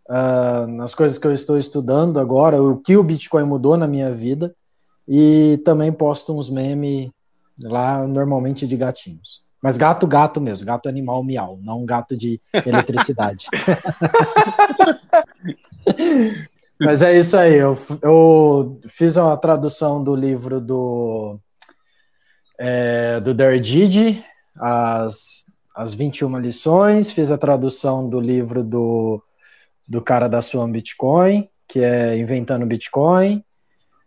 as 0.08 0.96
coisas 0.96 1.18
que 1.18 1.28
eu 1.28 1.34
estou 1.34 1.58
estudando 1.58 2.20
agora, 2.20 2.62
o 2.62 2.78
que 2.78 2.96
o 2.96 3.04
Bitcoin 3.04 3.44
mudou 3.44 3.76
na 3.76 3.88
minha 3.88 4.12
vida, 4.12 4.56
e 5.08 5.60
também 5.64 5.92
posto 5.92 6.38
uns 6.38 6.50
memes 6.50 7.10
lá, 7.64 8.06
normalmente 8.06 8.68
de 8.68 8.76
gatinhos. 8.76 9.46
Mas 9.62 9.78
gato, 9.78 10.06
gato 10.06 10.40
mesmo, 10.40 10.66
gato 10.66 10.88
animal 10.88 11.24
miau, 11.24 11.60
não 11.64 11.86
gato 11.86 12.16
de 12.16 12.40
eletricidade. 12.66 13.48
Mas 16.80 17.02
é 17.02 17.18
isso 17.18 17.36
aí, 17.36 17.56
eu, 17.56 17.76
eu 18.04 18.80
fiz 18.88 19.18
uma 19.18 19.36
tradução 19.36 20.04
do 20.04 20.16
livro 20.16 20.62
do, 20.62 21.40
é, 22.60 23.20
do 23.20 23.34
Derdid, 23.34 24.24
as, 24.60 25.46
as 25.76 25.96
21 25.96 26.38
lições, 26.38 27.12
fiz 27.12 27.32
a 27.32 27.38
tradução 27.38 28.08
do 28.08 28.20
livro 28.20 28.64
do, 28.64 29.24
do 29.88 30.02
cara 30.02 30.28
da 30.28 30.42
Swan 30.42 30.70
Bitcoin, 30.70 31.48
que 31.68 31.80
é 31.80 32.18
Inventando 32.18 32.66
Bitcoin. 32.66 33.44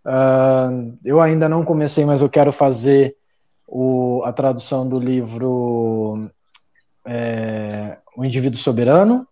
Ah, 0.05 0.71
eu 1.05 1.21
ainda 1.21 1.49
não 1.49 1.63
comecei, 1.63 2.05
mas 2.05 2.21
eu 2.21 2.29
quero 2.29 2.53
fazer 2.53 3.17
o, 3.67 4.23
a 4.25 4.33
tradução 4.33 4.89
do 4.89 4.99
livro 4.99 6.29
é, 7.07 7.99
O 8.17 8.25
Indivíduo 8.25 8.59
Soberano. 8.59 9.27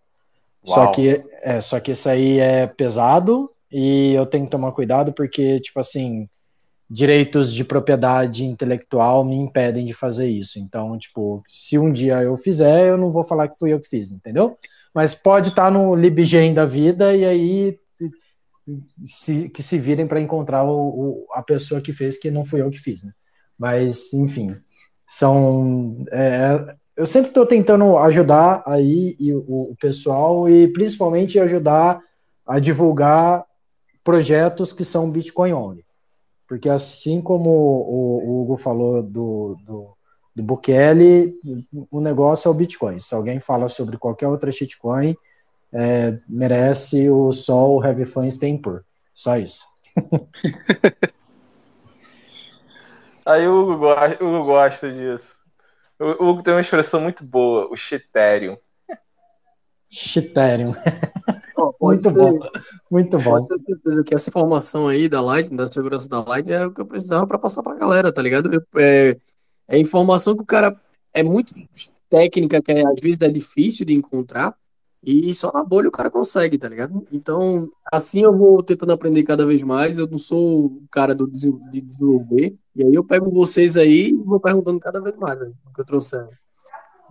Só 0.63 0.83
Uau. 0.83 0.91
que, 0.91 1.23
é, 1.41 1.61
só 1.61 1.79
que 1.79 1.91
esse 1.91 2.09
aí 2.09 2.39
é 2.39 2.67
pesado 2.67 3.49
e 3.71 4.13
eu 4.13 4.25
tenho 4.25 4.45
que 4.45 4.51
tomar 4.51 4.71
cuidado 4.71 5.13
porque, 5.13 5.59
tipo 5.61 5.79
assim, 5.79 6.27
direitos 6.89 7.53
de 7.53 7.63
propriedade 7.63 8.43
intelectual 8.43 9.23
me 9.23 9.35
impedem 9.35 9.85
de 9.85 9.93
fazer 9.93 10.27
isso. 10.27 10.59
Então, 10.59 10.97
tipo, 10.97 11.43
se 11.47 11.77
um 11.77 11.91
dia 11.91 12.21
eu 12.23 12.35
fizer, 12.35 12.87
eu 12.87 12.97
não 12.97 13.09
vou 13.09 13.23
falar 13.23 13.47
que 13.47 13.57
fui 13.57 13.71
eu 13.71 13.79
que 13.79 13.87
fiz, 13.87 14.11
entendeu? 14.11 14.57
Mas 14.93 15.13
pode 15.13 15.49
estar 15.49 15.71
no 15.71 15.95
LibGen 15.95 16.53
da 16.53 16.65
vida 16.65 17.15
e 17.15 17.25
aí 17.25 17.79
se, 19.05 19.49
que 19.49 19.63
se 19.63 19.77
virem 19.77 20.07
para 20.07 20.21
encontrar 20.21 20.63
o, 20.63 20.69
o- 21.23 21.27
a 21.33 21.41
pessoa 21.41 21.81
que 21.81 21.93
fez, 21.93 22.17
que 22.17 22.31
não 22.31 22.43
fui 22.43 22.61
eu 22.61 22.69
que 22.69 22.77
fiz, 22.79 23.03
né? 23.03 23.11
Mas, 23.57 24.13
enfim, 24.13 24.55
são. 25.07 26.05
é, 26.11 26.75
eu 26.95 27.05
sempre 27.05 27.29
estou 27.29 27.45
tentando 27.45 27.97
ajudar 27.97 28.63
aí 28.65 29.15
e 29.19 29.33
o, 29.33 29.71
o 29.71 29.75
pessoal 29.79 30.49
e 30.49 30.67
principalmente 30.67 31.39
ajudar 31.39 31.99
a 32.45 32.59
divulgar 32.59 33.45
projetos 34.03 34.73
que 34.73 34.85
são 34.85 35.09
Bitcoin 35.09 35.53
only. 35.53 35.85
Porque 36.47 36.69
assim 36.69 37.21
como 37.21 37.49
o, 37.49 38.23
o 38.25 38.41
Hugo 38.41 38.57
falou 38.57 39.03
do, 39.03 39.55
do, 39.65 39.89
do 40.35 40.43
Bukele, 40.43 41.35
o 41.91 41.99
negócio 41.99 42.47
é 42.47 42.51
o 42.51 42.53
Bitcoin. 42.53 42.99
Se 42.99 43.13
alguém 43.15 43.39
fala 43.39 43.67
sobre 43.67 43.97
qualquer 43.97 44.27
outra 44.27 44.51
shitcoin, 44.51 45.15
é, 45.73 46.17
merece 46.27 47.09
o 47.09 47.31
sol 47.31 47.83
Heavy 47.83 48.05
Fans 48.05 48.37
Tempur. 48.37 48.83
Só 49.13 49.37
isso. 49.37 49.63
Aí 53.25 53.47
o 53.47 53.61
Hugo, 53.61 53.77
gosta, 53.77 54.23
o 54.23 54.27
Hugo 54.27 54.45
gosta 54.45 54.91
disso. 54.91 55.35
O 55.99 56.29
Hugo 56.29 56.41
tem 56.41 56.53
uma 56.53 56.61
expressão 56.61 57.01
muito 57.01 57.23
boa, 57.23 57.71
o 57.71 57.75
Shiterium. 57.75 58.57
Shiterium. 59.89 60.73
muito 61.81 62.09
bom. 62.11 62.39
Muito 62.89 63.17
bom. 63.17 63.31
Pode 63.31 63.47
ter 63.49 63.59
certeza 63.59 64.03
que 64.03 64.15
essa 64.15 64.29
informação 64.29 64.87
aí 64.87 65.09
da 65.09 65.21
Light, 65.21 65.53
da 65.53 65.67
segurança 65.67 66.07
da 66.07 66.23
Light, 66.23 66.51
é 66.51 66.65
o 66.65 66.73
que 66.73 66.81
eu 66.81 66.85
precisava 66.85 67.27
para 67.27 67.37
passar 67.37 67.61
pra 67.61 67.75
galera, 67.75 68.11
tá 68.11 68.21
ligado? 68.21 68.49
É, 68.77 69.17
é 69.69 69.77
informação 69.77 70.35
que 70.35 70.43
o 70.43 70.45
cara 70.45 70.75
é 71.13 71.23
muito 71.23 71.53
técnica, 72.09 72.61
que 72.61 72.71
é, 72.71 72.81
às 72.81 72.99
vezes 73.01 73.19
é 73.21 73.29
difícil 73.29 73.85
de 73.85 73.93
encontrar, 73.93 74.55
e 75.01 75.33
só 75.33 75.49
na 75.53 75.63
bolha 75.63 75.87
o 75.87 75.91
cara 75.91 76.09
consegue, 76.09 76.57
tá 76.57 76.67
ligado? 76.67 77.07
Então, 77.11 77.69
assim 77.91 78.21
eu 78.21 78.37
vou 78.37 78.61
tentando 78.61 78.91
aprender 78.91 79.23
cada 79.23 79.45
vez 79.45 79.61
mais. 79.63 79.97
Eu 79.97 80.07
não 80.07 80.17
sou 80.17 80.65
o 80.65 80.83
cara 80.91 81.15
do, 81.15 81.25
de 81.25 81.81
desenvolver. 81.81 82.57
E 82.75 82.83
aí 82.83 82.93
eu 82.93 83.03
pego 83.03 83.31
vocês 83.31 83.77
aí 83.77 84.09
e 84.09 84.23
vou 84.23 84.41
perguntando 84.41 84.79
cada 84.79 85.01
vez 85.01 85.15
mais, 85.15 85.39
o 85.39 85.73
que 85.73 85.79
eu 85.79 85.85
trouxer. 85.85 86.27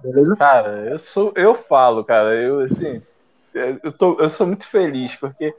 Beleza? 0.02 0.36
Cara, 0.36 0.90
eu 0.90 0.98
sou, 0.98 1.32
eu 1.34 1.54
falo, 1.54 2.04
cara, 2.04 2.34
eu 2.34 2.60
assim, 2.60 3.02
eu, 3.54 3.92
tô, 3.92 4.20
eu 4.20 4.28
sou 4.28 4.46
muito 4.46 4.68
feliz, 4.68 5.16
porque, 5.16 5.54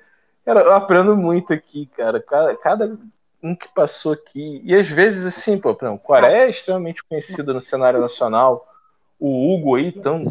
cara, 0.45 0.61
eu 0.61 0.73
aprendo 0.73 1.17
muito 1.17 1.51
aqui, 1.51 1.87
cara. 1.97 2.21
Cada, 2.21 2.55
cada 2.57 2.97
um 3.41 3.55
que 3.55 3.67
passou 3.73 4.13
aqui. 4.13 4.61
E 4.63 4.75
às 4.75 4.87
vezes, 4.87 5.25
assim, 5.25 5.57
pô, 5.57 5.77
não, 5.81 5.97
Coreia 5.97 6.45
é 6.45 6.49
extremamente 6.49 7.03
conhecida 7.03 7.53
no 7.53 7.61
cenário 7.61 7.99
nacional. 7.99 8.67
O 9.19 9.53
Hugo 9.53 9.75
aí, 9.75 9.91
tão 9.91 10.25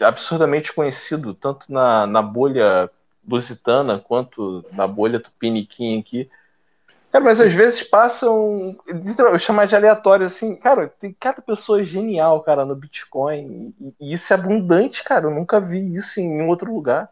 absurdamente 0.00 0.72
conhecido, 0.72 1.34
tanto 1.34 1.70
na, 1.72 2.06
na 2.06 2.22
bolha 2.22 2.90
lusitana 3.26 3.98
quanto 3.98 4.64
na 4.72 4.86
bolha 4.86 5.20
tupiniquim 5.20 6.00
aqui. 6.00 6.28
Cara, 7.10 7.24
mas 7.24 7.40
às 7.40 7.52
vezes 7.52 7.82
passam, 7.82 8.74
eu 8.86 9.38
chamar 9.38 9.66
de 9.66 9.76
aleatório, 9.76 10.26
assim, 10.26 10.56
cara, 10.56 10.88
tem 11.00 11.14
cada 11.18 11.40
pessoa 11.40 11.84
genial, 11.84 12.42
cara, 12.42 12.64
no 12.64 12.74
Bitcoin, 12.74 13.72
e, 13.80 13.94
e 14.00 14.12
isso 14.12 14.32
é 14.32 14.36
abundante, 14.36 15.04
cara, 15.04 15.26
eu 15.26 15.30
nunca 15.30 15.60
vi 15.60 15.94
isso 15.94 16.18
em 16.18 16.28
nenhum 16.28 16.48
outro 16.48 16.74
lugar. 16.74 17.08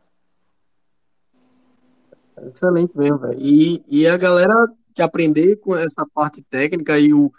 Excelente 2.53 2.99
mesmo, 2.99 3.19
velho. 3.19 3.39
E, 3.39 3.81
e 3.89 4.09
a 4.09 4.17
galera 4.17 4.53
que 4.93 5.03
aprender 5.03 5.57
com 5.57 5.77
essa 5.77 6.07
parte 6.15 6.43
técnica 6.43 6.99
e 6.99 7.13
o, 7.13 7.33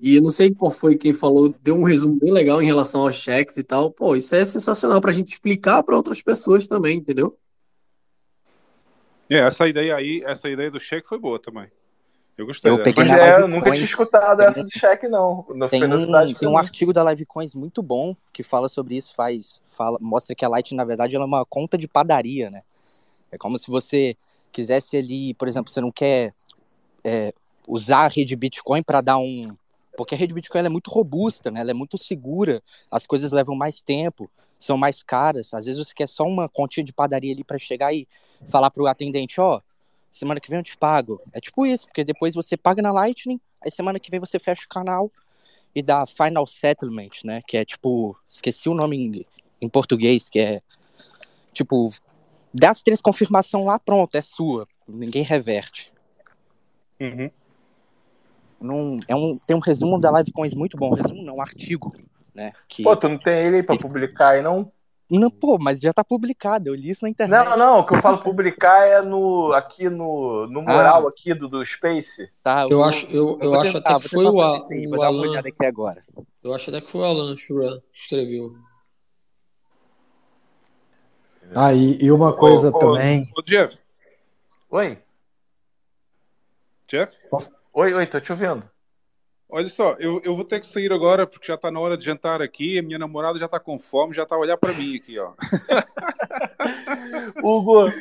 e 0.00 0.16
eu 0.16 0.22
não 0.22 0.30
sei 0.30 0.54
qual 0.54 0.70
foi 0.70 0.96
quem 0.96 1.12
falou, 1.12 1.52
deu 1.60 1.74
um 1.76 1.82
resumo 1.82 2.18
bem 2.18 2.32
legal 2.32 2.62
em 2.62 2.66
relação 2.66 3.02
aos 3.02 3.16
cheques 3.16 3.56
e 3.56 3.64
tal. 3.64 3.90
Pô, 3.90 4.14
isso 4.14 4.34
é 4.34 4.44
sensacional 4.44 5.00
para 5.00 5.10
a 5.10 5.14
gente 5.14 5.32
explicar 5.32 5.82
para 5.82 5.96
outras 5.96 6.22
pessoas 6.22 6.68
também, 6.68 6.98
entendeu? 6.98 7.36
É, 9.28 9.38
essa 9.38 9.68
ideia 9.68 9.96
aí, 9.96 10.22
essa 10.24 10.48
ideia 10.48 10.70
do 10.70 10.78
cheque 10.80 11.08
foi 11.08 11.18
boa 11.18 11.38
também. 11.38 11.68
Eu 12.36 12.46
gostei. 12.46 12.70
Eu 12.70 12.80
peguei 12.80 13.02
é, 13.04 13.40
eu 13.40 13.48
nunca 13.48 13.72
tinha 13.72 13.82
escutado 13.82 14.40
essa 14.42 14.62
do 14.62 14.70
cheque, 14.70 15.08
não. 15.08 15.44
Tem 15.68 15.84
um, 15.84 16.34
tem 16.34 16.48
um 16.48 16.56
artigo 16.56 16.92
da 16.92 17.02
Livecoins 17.10 17.52
muito 17.52 17.82
bom 17.82 18.14
que 18.32 18.44
fala 18.44 18.68
sobre 18.68 18.94
isso, 18.94 19.12
faz, 19.12 19.60
fala, 19.68 19.98
mostra 20.00 20.36
que 20.36 20.44
a 20.44 20.48
Light, 20.48 20.72
na 20.72 20.84
verdade, 20.84 21.16
ela 21.16 21.24
é 21.24 21.26
uma 21.26 21.44
conta 21.44 21.76
de 21.76 21.88
padaria, 21.88 22.48
né? 22.48 22.62
É 23.32 23.36
como 23.36 23.58
se 23.58 23.68
você 23.68 24.16
quisesse 24.52 24.96
ali, 24.96 25.34
por 25.34 25.48
exemplo, 25.48 25.72
você 25.72 25.80
não 25.80 25.90
quer 25.90 26.32
é, 27.04 27.32
usar 27.66 28.04
a 28.04 28.08
rede 28.08 28.34
Bitcoin 28.36 28.82
para 28.82 29.00
dar 29.00 29.18
um. 29.18 29.54
Porque 29.96 30.14
a 30.14 30.18
rede 30.18 30.34
Bitcoin 30.34 30.64
é 30.64 30.68
muito 30.68 30.90
robusta, 30.90 31.50
né? 31.50 31.60
Ela 31.60 31.72
é 31.72 31.74
muito 31.74 31.98
segura, 31.98 32.62
as 32.90 33.04
coisas 33.04 33.32
levam 33.32 33.56
mais 33.56 33.80
tempo, 33.80 34.30
são 34.58 34.76
mais 34.76 35.02
caras. 35.02 35.52
Às 35.52 35.66
vezes 35.66 35.86
você 35.86 35.94
quer 35.94 36.08
só 36.08 36.24
uma 36.24 36.48
continha 36.48 36.84
de 36.84 36.92
padaria 36.92 37.32
ali 37.32 37.42
para 37.42 37.58
chegar 37.58 37.92
e 37.92 38.06
falar 38.46 38.70
pro 38.70 38.86
atendente, 38.86 39.40
ó, 39.40 39.60
semana 40.10 40.40
que 40.40 40.48
vem 40.48 40.58
eu 40.58 40.64
te 40.64 40.76
pago. 40.76 41.20
É 41.32 41.40
tipo 41.40 41.66
isso, 41.66 41.86
porque 41.86 42.04
depois 42.04 42.34
você 42.34 42.56
paga 42.56 42.80
na 42.80 42.92
Lightning, 42.92 43.40
aí 43.60 43.70
semana 43.70 43.98
que 43.98 44.10
vem 44.10 44.20
você 44.20 44.38
fecha 44.38 44.64
o 44.64 44.68
canal 44.68 45.10
e 45.74 45.82
dá 45.82 46.06
final 46.06 46.46
settlement, 46.46 47.10
né? 47.24 47.40
Que 47.46 47.56
é 47.56 47.64
tipo, 47.64 48.16
esqueci 48.28 48.68
o 48.68 48.74
nome 48.74 48.96
em, 48.96 49.26
em 49.60 49.68
português, 49.68 50.28
que 50.28 50.38
é 50.38 50.62
tipo, 51.52 51.92
dá 52.54 52.70
as 52.70 52.82
três 52.82 53.00
confirmação 53.00 53.64
lá, 53.64 53.78
pronto, 53.78 54.14
é 54.14 54.20
sua. 54.20 54.66
Ninguém 54.86 55.22
reverte. 55.22 55.92
Uhum. 57.00 57.30
Não, 58.60 58.96
é 59.06 59.14
um, 59.14 59.38
tem 59.46 59.56
um 59.56 59.60
resumo 59.60 60.00
da 60.00 60.10
Livecoins 60.10 60.54
muito 60.54 60.76
bom. 60.76 60.92
Resumo 60.92 61.22
não, 61.22 61.36
um 61.36 61.40
artigo, 61.40 61.94
né? 62.34 62.52
Que, 62.68 62.82
Pô, 62.82 62.96
tu 62.96 63.08
não 63.08 63.18
tem 63.18 63.46
ele 63.46 63.56
aí 63.56 63.62
pra 63.62 63.76
publicar 63.76 64.30
aí, 64.30 64.42
não? 64.42 64.72
não, 65.10 65.30
pô, 65.30 65.58
mas 65.58 65.80
já 65.80 65.92
tá 65.92 66.04
publicado, 66.04 66.68
eu 66.68 66.74
li 66.74 66.90
isso 66.90 67.04
na 67.04 67.08
internet. 67.08 67.46
Não, 67.48 67.56
não, 67.56 67.78
o 67.80 67.86
que 67.86 67.94
eu 67.94 68.02
falo 68.02 68.18
publicar 68.18 68.86
é 68.86 69.00
no, 69.00 69.52
aqui 69.52 69.88
no, 69.88 70.46
no 70.48 70.60
mural 70.60 71.06
aqui 71.06 71.32
do, 71.32 71.48
do 71.48 71.64
Space. 71.64 72.28
Tá, 72.42 72.62
Eu 72.64 72.78
vou- 72.78 72.84
acho, 72.84 73.06
eu, 73.06 73.38
eu 73.40 73.50
vou 73.50 73.60
acho 73.60 73.72
tentar, 73.74 73.96
até 73.96 74.02
que 74.02 74.08
foi 74.14 74.26
o, 74.26 74.40
A- 74.40 74.58
o 74.58 74.88
Vou 74.90 74.98
dar 74.98 75.10
uma 75.10 75.20
Alan. 75.20 75.30
olhada 75.30 75.48
aqui 75.48 75.64
agora. 75.64 76.04
Eu 76.42 76.52
acho 76.52 76.68
até 76.70 76.80
que 76.80 76.90
foi 76.90 77.00
o 77.00 77.04
Alan 77.04 77.36
Shuran 77.36 77.80
que 77.92 78.00
escreveu. 78.00 78.54
Ah, 81.54 81.72
e, 81.72 81.96
e 82.02 82.10
uma 82.12 82.34
coisa 82.36 82.70
Ô, 82.70 82.76
ô, 82.76 82.78
também. 82.78 83.30
ô, 83.36 83.42
Jeff, 83.42 83.78
Oi? 84.70 84.98
Jeff, 86.88 87.14
Oi, 87.74 87.92
oi, 87.92 88.06
tô 88.06 88.18
te 88.18 88.32
ouvindo. 88.32 88.64
olha 89.46 89.68
só, 89.68 89.94
eu, 89.98 90.22
eu 90.24 90.34
vou 90.34 90.44
ter 90.44 90.58
que 90.58 90.66
sair 90.66 90.90
agora 90.90 91.26
porque 91.26 91.46
já 91.46 91.56
tá 91.56 91.70
na 91.70 91.78
hora 91.78 91.98
de 91.98 92.04
jantar 92.04 92.40
aqui. 92.40 92.78
A 92.78 92.82
minha 92.82 92.98
namorada 92.98 93.38
já 93.38 93.46
tá 93.46 93.60
com 93.60 93.78
fome, 93.78 94.14
já 94.14 94.24
tá 94.24 94.34
a 94.34 94.38
olhar 94.38 94.56
para 94.56 94.72
mim 94.72 94.96
aqui, 94.96 95.18
ó. 95.18 95.34
Hugo, 97.44 97.92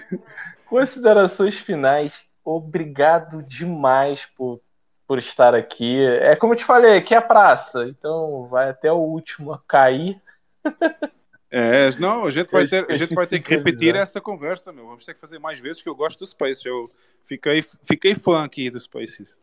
considerações 0.65 1.55
finais. 1.55 2.13
Obrigado 2.45 3.43
demais 3.43 4.25
por, 4.37 4.61
por 5.05 5.19
estar 5.19 5.53
aqui. 5.53 6.01
É 6.05 6.37
como 6.37 6.53
eu 6.53 6.57
te 6.57 6.63
falei, 6.63 6.97
aqui 6.97 7.13
é 7.13 7.17
a 7.17 7.21
praça, 7.21 7.85
então 7.89 8.47
vai 8.47 8.69
até 8.69 8.89
o 8.89 8.99
último 8.99 9.51
a 9.51 9.61
cair. 9.67 10.21
É, 11.49 11.91
não, 11.97 12.25
a 12.25 12.31
gente 12.31 12.51
vai 12.51 12.67
ter, 12.67 12.85
a 12.91 12.95
gente 12.95 13.15
vai 13.15 13.25
ter 13.25 13.39
que 13.39 13.49
repetir 13.49 13.89
avisar. 13.89 14.03
essa 14.03 14.21
conversa, 14.21 14.73
meu. 14.73 14.85
Vamos 14.85 15.05
ter 15.05 15.13
que 15.13 15.19
fazer 15.19 15.39
mais 15.39 15.59
vezes 15.59 15.81
que 15.81 15.87
eu 15.87 15.95
gosto 15.95 16.19
do 16.19 16.27
Space. 16.27 16.67
Eu 16.67 16.91
fiquei, 17.23 17.63
fiquei 17.83 18.15
fã 18.15 18.43
aqui 18.43 18.69
do 18.69 18.79
Spaces. 18.79 19.37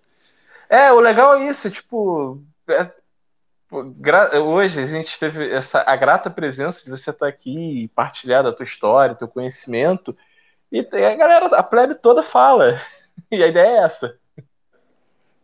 É, 0.68 0.92
o 0.92 1.00
legal 1.00 1.36
é 1.36 1.48
isso, 1.48 1.70
tipo, 1.70 2.42
é- 2.68 2.90
hoje 4.38 4.80
a 4.80 4.86
gente 4.86 5.18
teve 5.18 5.50
essa, 5.50 5.82
a 5.86 5.96
grata 5.96 6.30
presença 6.30 6.82
de 6.84 6.90
você 6.90 7.10
estar 7.10 7.26
aqui 7.26 7.84
e 7.84 7.88
partilhar 7.88 8.42
da 8.42 8.52
tua 8.52 8.64
história, 8.64 9.14
teu 9.14 9.28
conhecimento, 9.28 10.16
e 10.70 10.80
a 10.80 11.16
galera, 11.16 11.46
a 11.56 11.62
plebe 11.62 11.94
toda 11.94 12.22
fala, 12.22 12.80
e 13.30 13.42
a 13.42 13.46
ideia 13.46 13.80
é 13.80 13.84
essa. 13.84 14.18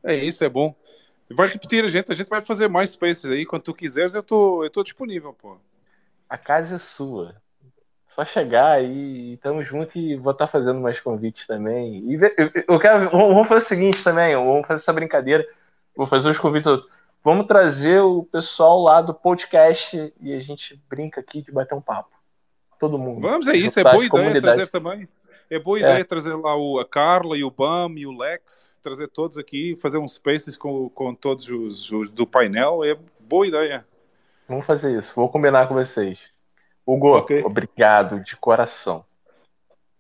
É 0.03 0.15
isso, 0.15 0.43
é 0.45 0.49
bom. 0.49 0.75
Vai 1.31 1.49
repetir 1.49 1.85
a 1.85 1.89
gente, 1.89 2.11
a 2.11 2.15
gente 2.15 2.29
vai 2.29 2.43
fazer 2.43 2.69
mais 2.69 2.91
Spaces 2.91 3.27
aí. 3.27 3.47
Quando 3.47 3.63
tu 3.63 3.75
quiseres, 3.75 4.15
eu 4.15 4.23
tô, 4.23 4.65
eu 4.65 4.71
tô 4.71 4.83
disponível, 4.83 5.33
pô. 5.33 5.59
A 6.31 6.39
casa 6.39 6.77
é 6.77 6.79
sua. 6.79 7.35
Só 8.15 8.25
chegar 8.25 8.73
aí, 8.73 9.37
tamo 9.43 9.63
junto 9.63 9.99
e 9.99 10.17
vou 10.17 10.33
estar 10.33 10.47
fazendo 10.47 10.81
mais 10.81 10.99
convites 11.01 11.47
também. 11.47 12.05
E 12.11 12.19
eu, 12.69 12.79
quero, 12.79 13.11
vamos 13.11 13.49
fazer 13.49 13.65
o 13.65 13.69
seguinte 13.69 14.03
também, 14.05 14.35
vamos 14.35 14.67
fazer 14.67 14.81
essa 14.81 14.93
brincadeira. 14.93 15.47
Vou 15.97 16.07
fazer 16.07 16.31
os 16.31 16.39
convites. 16.39 16.67
outros. 16.67 16.91
Vamos 17.23 17.47
trazer 17.47 18.01
o 18.01 18.23
pessoal 18.25 18.81
lá 18.81 19.03
do 19.03 19.13
podcast 19.13 20.13
e 20.21 20.33
a 20.33 20.41
gente 20.41 20.81
brinca 20.89 21.21
aqui 21.21 21.43
de 21.43 21.53
bater 21.53 21.75
um 21.75 21.81
papo. 21.81 22.11
Todo 22.79 22.99
mundo. 22.99 23.21
Vamos, 23.21 23.47
é 23.49 23.57
isso, 23.57 23.79
é 23.79 23.83
boa 23.83 23.97
ideia 23.97 24.09
comunidades. 24.11 24.43
trazer 24.43 24.71
também. 24.71 25.07
É 25.51 25.59
boa 25.59 25.79
É. 25.79 25.83
ideia 25.83 26.05
trazer 26.05 26.35
lá 26.35 26.57
o, 26.57 26.79
a 26.79 26.85
Carla 26.87 27.37
e 27.37 27.45
o 27.45 27.51
Bam 27.51 27.93
e 27.97 28.07
o 28.07 28.17
Lex, 28.17 28.75
trazer 28.81 29.09
todos 29.09 29.37
aqui, 29.37 29.77
fazer 29.83 29.99
uns 29.99 30.15
spaces 30.15 30.57
com, 30.57 30.89
com 30.91 31.15
todos 31.15 31.49
os, 31.49 31.91
os 31.93 32.11
do 32.11 32.27
painel. 32.27 32.83
É 32.85 32.97
boa 33.21 33.47
ideia. 33.47 33.85
Vamos 34.51 34.67
fazer 34.67 34.99
isso. 34.99 35.13
Vou 35.15 35.29
combinar 35.29 35.69
com 35.69 35.75
vocês. 35.75 36.19
Hugo, 36.85 37.19
Ok. 37.19 37.45
obrigado 37.45 38.19
de 38.25 38.35
coração. 38.35 39.05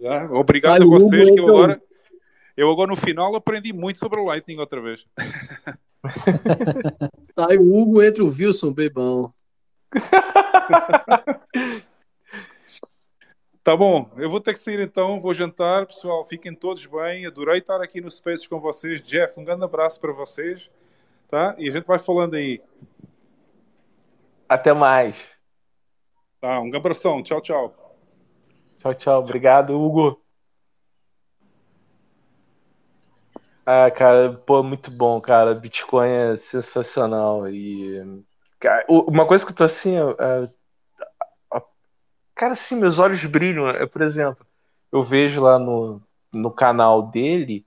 Tá? 0.03 0.29
Obrigado 0.33 0.83
a 0.83 0.85
o 0.85 0.89
Hugo, 0.89 1.09
vocês, 1.09 1.31
que 1.31 1.39
eu 1.39 1.49
agora, 1.49 1.81
eu 2.57 2.69
agora 2.69 2.91
no 2.91 2.97
final 2.97 3.33
aprendi 3.37 3.73
muito 3.73 4.01
sobre 4.01 4.19
o 4.19 4.25
Lightning 4.25 4.59
outra 4.59 4.81
vez. 4.81 5.07
Sai 7.39 7.59
o 7.59 7.63
Hugo 7.63 8.03
entre 8.03 8.25
o 8.25 8.29
Wilson, 8.29 8.75
bebão. 8.75 9.31
Tá 13.63 13.77
bom, 13.77 14.11
eu 14.17 14.31
vou 14.31 14.41
ter 14.41 14.55
que 14.55 14.59
sair 14.59 14.81
então, 14.81 15.21
vou 15.21 15.35
jantar, 15.35 15.87
pessoal. 15.87 16.25
Fiquem 16.25 16.55
todos 16.55 16.87
bem. 16.87 17.27
Adorei 17.27 17.59
estar 17.59 17.81
aqui 17.83 18.01
no 18.01 18.11
Spaces 18.11 18.47
com 18.47 18.59
vocês. 18.59 19.03
Jeff, 19.03 19.39
um 19.39 19.45
grande 19.45 19.63
abraço 19.63 20.01
para 20.01 20.13
vocês, 20.13 20.71
tá? 21.29 21.55
E 21.59 21.69
a 21.69 21.71
gente 21.71 21.85
vai 21.85 21.99
falando 21.99 22.35
aí. 22.35 22.61
Até 24.51 24.73
mais. 24.73 25.17
Tá, 26.41 26.61
um 26.61 26.75
abração. 26.75 27.23
Tchau, 27.23 27.41
tchau. 27.41 27.73
Tchau, 28.81 28.95
tchau. 28.95 29.21
Obrigado, 29.21 29.81
Hugo. 29.81 30.21
Ah, 33.65 33.89
cara, 33.93 34.33
pô, 34.33 34.61
muito 34.65 34.91
bom, 34.91 35.21
cara. 35.21 35.55
Bitcoin 35.55 36.09
é 36.09 36.37
sensacional. 36.37 37.49
E. 37.49 38.25
Cara, 38.59 38.85
uma 38.89 39.25
coisa 39.25 39.47
que 39.47 39.53
eu 39.53 39.57
tô 39.57 39.63
assim. 39.63 39.95
É, 39.97 40.49
cara, 42.35 42.55
assim, 42.55 42.75
meus 42.75 42.99
olhos 42.99 43.25
brilham. 43.27 43.69
É, 43.69 43.87
por 43.87 44.03
exemplo, 44.03 44.45
eu 44.91 45.05
vejo 45.05 45.41
lá 45.41 45.61
no, 45.61 46.03
no 46.33 46.51
canal 46.51 47.03
dele. 47.03 47.65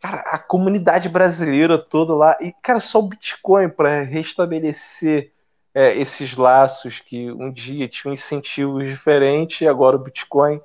Cara, 0.00 0.16
a 0.16 0.38
comunidade 0.40 1.08
brasileira 1.08 1.78
toda 1.78 2.12
lá. 2.12 2.36
E, 2.40 2.52
cara, 2.60 2.80
só 2.80 2.98
o 2.98 3.08
Bitcoin 3.08 3.68
para 3.68 4.02
restabelecer 4.02 5.32
é, 5.74 5.98
esses 5.98 6.36
laços 6.36 7.00
que 7.00 7.30
um 7.32 7.50
dia 7.50 7.88
tinham 7.88 8.14
incentivos 8.14 8.84
diferentes 8.84 9.60
e 9.60 9.68
agora 9.68 9.96
o 9.96 9.98
Bitcoin 9.98 10.60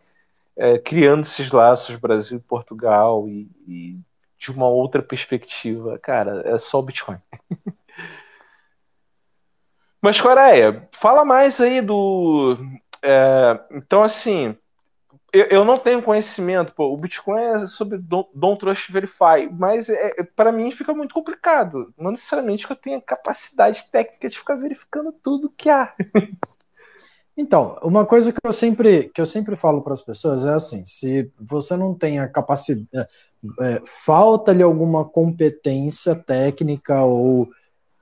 é, 0.56 0.78
criando 0.78 1.24
esses 1.24 1.50
laços 1.52 1.96
Brasil 1.98 2.40
Portugal 2.48 3.28
e, 3.28 3.50
e, 3.68 3.98
de 4.38 4.52
uma 4.52 4.68
outra 4.68 5.02
perspectiva. 5.02 5.98
Cara, 5.98 6.44
é 6.46 6.60
só 6.60 6.80
o 6.80 6.84
Bitcoin. 6.84 7.18
Mas, 10.02 10.22
Coreia, 10.22 10.88
fala 11.00 11.26
mais 11.26 11.60
aí 11.60 11.82
do. 11.82 12.58
É, 13.02 13.60
então, 13.72 14.04
assim, 14.04 14.56
eu, 15.34 15.46
eu, 15.46 15.66
não 15.66 15.78
tenho 15.78 16.02
conhecimento. 16.02 16.74
Pô, 16.74 16.94
o 16.94 16.98
Bitcoin 16.98 17.42
é 17.42 17.66
sobre 17.66 17.98
Don't, 17.98 18.60
Trust 18.60 18.92
Verify, 18.92 19.50
mas 19.52 19.90
é, 19.90 20.22
é 20.22 20.24
para 20.24 20.52
mim 20.52 20.72
fica 20.72 20.94
muito 20.94 21.14
complicado. 21.14 21.94
Não 21.98 22.12
necessariamente 22.12 22.66
que 22.66 22.72
eu 22.72 22.78
tenha 22.78 23.02
capacidade 23.02 23.86
técnica 23.92 24.30
de 24.30 24.38
ficar 24.38 24.56
verificando 24.56 25.12
tudo 25.12 25.54
que 25.56 25.70
há. 25.70 25.94
Então, 27.42 27.78
uma 27.82 28.06
coisa 28.06 28.34
que 28.34 28.40
eu 28.44 28.52
sempre, 28.52 29.10
que 29.14 29.22
eu 29.22 29.26
sempre 29.26 29.56
falo 29.56 29.82
para 29.82 29.94
as 29.94 30.02
pessoas 30.02 30.46
é 30.46 30.54
assim: 30.54 30.84
se 30.84 31.32
você 31.40 31.78
não 31.78 31.94
tem 31.94 32.20
a 32.20 32.28
capacidade, 32.28 32.86
é, 32.94 33.08
é 33.62 33.82
falta-lhe 33.86 34.62
alguma 34.62 35.06
competência 35.06 36.14
técnica 36.16 37.02
ou, 37.02 37.48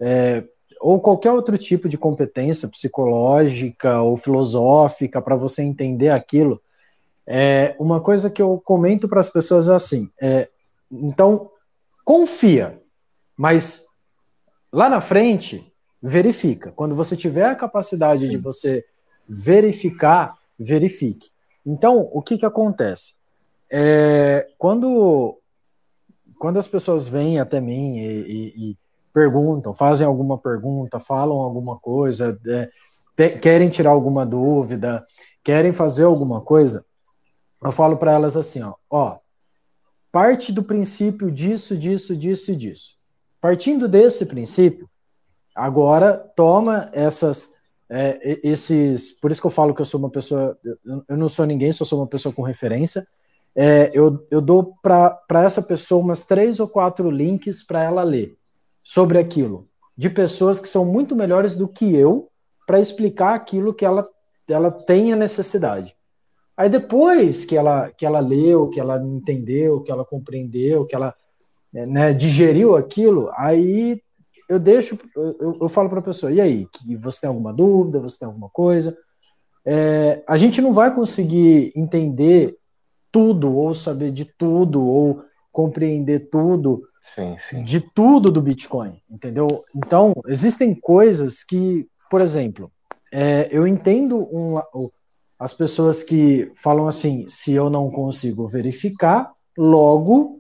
é, 0.02 0.44
ou 0.82 1.00
qualquer 1.00 1.32
outro 1.34 1.56
tipo 1.56 1.88
de 1.88 2.00
competência 2.00 2.68
psicológica 2.68 4.02
ou 4.02 4.18
filosófica 4.18 5.22
para 5.22 5.36
você 5.36 5.62
entender 5.62 6.10
aquilo, 6.10 6.60
é, 7.28 7.76
uma 7.78 8.00
coisa 8.00 8.30
que 8.30 8.42
eu 8.42 8.62
comento 8.64 9.08
para 9.08 9.20
as 9.20 9.30
pessoas 9.30 9.68
é 9.68 9.76
assim: 9.76 10.10
é, 10.22 10.50
então, 10.90 11.52
confia, 12.06 12.80
mas 13.36 13.86
lá 14.72 14.90
na 14.90 15.02
frente, 15.02 15.72
verifica. 16.02 16.72
Quando 16.72 16.96
você 16.96 17.18
tiver 17.18 17.46
a 17.46 17.56
capacidade 17.56 18.30
de 18.30 18.38
você 18.38 18.86
verificar, 19.28 20.36
verifique. 20.58 21.30
Então, 21.66 22.08
o 22.14 22.22
que, 22.22 22.38
que 22.38 22.46
acontece? 22.46 23.16
É, 23.70 24.48
quando, 24.58 25.38
quando 26.40 26.58
as 26.58 26.68
pessoas 26.68 27.10
vêm 27.10 27.40
até 27.40 27.60
mim 27.60 27.98
e, 27.98 28.08
e, 28.08 28.72
e 28.72 28.78
perguntam, 29.12 29.74
fazem 29.74 30.08
alguma 30.08 30.38
pergunta, 30.38 31.00
falam 31.00 31.38
alguma 31.38 31.78
coisa, 31.78 32.40
é, 32.48 32.70
te, 33.16 33.38
querem 33.40 33.68
tirar 33.68 33.90
alguma 33.90 34.26
dúvida, 34.26 35.06
querem 35.44 35.74
fazer 35.74 36.04
alguma 36.04 36.40
coisa, 36.40 36.86
eu 37.64 37.72
falo 37.72 37.98
para 37.98 38.12
elas 38.12 38.38
assim, 38.38 38.62
ó, 38.62 38.74
ó, 38.90 39.18
parte 40.12 40.52
do 40.52 40.64
princípio 40.64 41.32
disso, 41.32 41.78
disso, 41.78 42.16
disso 42.16 42.52
e 42.52 42.56
disso. 42.56 42.96
Partindo 43.42 43.88
desse 43.88 44.26
princípio, 44.26 44.90
agora 45.56 46.18
toma 46.36 46.90
essas 46.94 47.58
é, 47.90 48.40
esses. 48.44 49.12
Por 49.12 49.32
isso 49.32 49.42
que 49.42 49.48
eu 49.48 49.52
falo 49.52 49.74
que 49.74 49.82
eu 49.82 49.86
sou 49.86 50.00
uma 50.00 50.10
pessoa. 50.10 50.58
Eu 51.08 51.18
não 51.18 51.30
sou 51.30 51.46
ninguém, 51.46 51.72
só 51.72 51.86
sou 51.86 52.00
uma 52.00 52.08
pessoa 52.08 52.34
com 52.34 52.42
referência. 52.42 53.08
É, 53.56 53.90
eu, 53.94 54.26
eu 54.30 54.40
dou 54.40 54.76
para 54.82 55.44
essa 55.44 55.62
pessoa 55.62 56.04
umas 56.04 56.24
três 56.24 56.60
ou 56.60 56.68
quatro 56.68 57.10
links 57.10 57.64
para 57.64 57.82
ela 57.82 58.04
ler 58.04 58.38
sobre 58.84 59.18
aquilo, 59.18 59.68
de 59.98 60.10
pessoas 60.10 60.60
que 60.60 60.68
são 60.68 60.86
muito 60.86 61.16
melhores 61.16 61.56
do 61.56 61.68
que 61.68 61.96
eu 61.96 62.30
para 62.68 62.80
explicar 62.80 63.34
aquilo 63.34 63.74
que 63.74 63.84
ela, 63.84 64.08
ela 64.48 64.70
tem 64.70 65.12
a 65.12 65.16
necessidade. 65.16 65.97
Aí 66.58 66.70
depois 66.70 67.46
que 67.46 67.56
ela, 67.56 67.92
que 67.92 68.04
ela 68.04 68.20
leu, 68.20 68.68
que 68.68 68.80
ela 68.80 68.98
entendeu, 68.98 69.82
que 69.82 69.92
ela 69.92 70.04
compreendeu, 70.04 70.86
que 70.86 70.96
ela 70.96 71.14
né, 71.72 72.12
digeriu 72.14 72.76
aquilo, 72.76 73.30
aí 73.38 74.02
eu 74.50 74.58
deixo, 74.58 74.98
eu, 75.16 75.58
eu 75.62 75.70
falo 75.70 75.90
para 75.90 76.00
a 76.00 76.04
pessoa, 76.04 76.32
e 76.32 76.42
aí, 76.42 76.68
que 76.68 76.96
você 76.96 77.22
tem 77.22 77.28
alguma 77.28 77.54
dúvida, 77.54 78.00
você 78.00 78.20
tem 78.20 78.28
alguma 78.28 78.50
coisa? 78.50 78.98
É, 79.64 80.24
a 80.26 80.38
gente 80.38 80.62
não 80.62 80.74
vai 80.74 80.94
conseguir 80.94 81.72
entender 81.76 82.58
tudo, 83.12 83.54
ou 83.54 83.74
saber 83.74 84.12
de 84.12 84.26
tudo, 84.26 84.84
ou 84.84 85.22
compreender 85.52 86.30
tudo, 86.30 86.84
sim, 87.14 87.36
sim. 87.50 87.64
de 87.64 87.82
tudo 87.82 88.32
do 88.32 88.42
Bitcoin, 88.42 89.02
entendeu? 89.10 89.48
Então, 89.76 90.14
existem 90.28 90.74
coisas 90.74 91.44
que, 91.44 91.86
por 92.10 92.22
exemplo, 92.22 92.72
é, 93.12 93.48
eu 93.52 93.68
entendo 93.68 94.18
um, 94.34 94.60
as 95.40 95.54
pessoas 95.54 96.04
que 96.04 96.52
falam 96.56 96.88
assim, 96.88 97.28
se 97.28 97.54
eu 97.54 97.70
não 97.70 97.90
consigo 97.90 98.48
verificar, 98.48 99.32
logo 99.58 100.40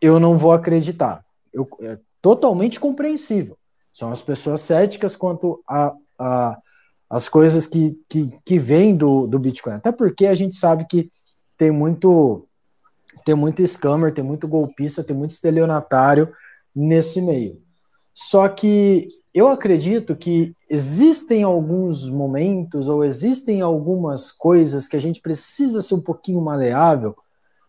eu 0.00 0.18
não 0.18 0.36
vou 0.36 0.52
acreditar. 0.52 1.24
Eu, 1.52 1.68
é, 1.80 1.98
totalmente 2.20 2.78
compreensível. 2.78 3.56
São 3.92 4.10
as 4.10 4.22
pessoas 4.22 4.60
céticas 4.60 5.16
quanto 5.16 5.62
a, 5.68 5.92
a 6.18 6.58
as 7.10 7.28
coisas 7.28 7.66
que, 7.66 7.96
que, 8.08 8.28
que 8.44 8.58
vêm 8.58 8.94
do, 8.94 9.26
do 9.26 9.38
Bitcoin. 9.38 9.74
Até 9.74 9.90
porque 9.90 10.26
a 10.26 10.34
gente 10.34 10.54
sabe 10.54 10.84
que 10.84 11.10
tem 11.56 11.70
muito 11.70 12.44
tem 13.24 13.34
muito 13.34 13.66
scammer, 13.66 14.14
tem 14.14 14.24
muito 14.24 14.48
golpista, 14.48 15.04
tem 15.04 15.16
muito 15.16 15.30
estelionatário 15.30 16.32
nesse 16.74 17.20
meio. 17.20 17.60
Só 18.14 18.48
que 18.48 19.06
eu 19.38 19.48
acredito 19.48 20.16
que 20.16 20.52
existem 20.68 21.44
alguns 21.44 22.08
momentos 22.08 22.88
ou 22.88 23.04
existem 23.04 23.60
algumas 23.60 24.32
coisas 24.32 24.88
que 24.88 24.96
a 24.96 25.00
gente 25.00 25.20
precisa 25.20 25.80
ser 25.80 25.94
um 25.94 26.00
pouquinho 26.00 26.40
maleável 26.40 27.16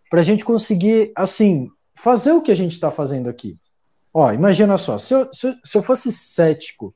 para 0.10 0.22
a 0.22 0.24
gente 0.24 0.44
conseguir, 0.44 1.12
assim, 1.16 1.70
fazer 1.94 2.32
o 2.32 2.42
que 2.42 2.52
a 2.52 2.56
gente 2.56 2.72
está 2.72 2.90
fazendo 2.90 3.30
aqui. 3.30 3.56
Ó, 4.12 4.32
imagina 4.32 4.78
só, 4.78 4.98
se 4.98 5.14
eu, 5.14 5.30
se, 5.32 5.56
se 5.64 5.78
eu 5.78 5.84
fosse 5.84 6.12
cético 6.12 6.92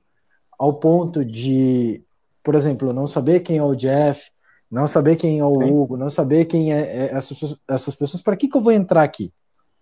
ao 0.58 0.74
ponto 0.74 1.24
de, 1.24 2.04
por 2.44 2.56
exemplo, 2.56 2.92
não 2.92 3.06
saber 3.06 3.42
quem 3.42 3.58
é 3.58 3.64
o 3.64 3.76
Jeff, 3.76 4.32
não 4.72 4.88
saber 4.88 5.18
quem 5.18 5.38
é 5.38 5.46
o 5.46 5.54
Sim. 5.54 5.70
Hugo, 5.70 5.98
não 5.98 6.10
saber 6.10 6.46
quem 6.46 6.74
é, 6.74 6.80
é 6.80 7.14
essas, 7.14 7.56
essas 7.68 7.94
pessoas, 7.94 8.24
para 8.24 8.36
que, 8.36 8.48
que 8.48 8.58
eu 8.58 8.62
vou 8.62 8.72
entrar 8.72 9.04
aqui? 9.04 9.32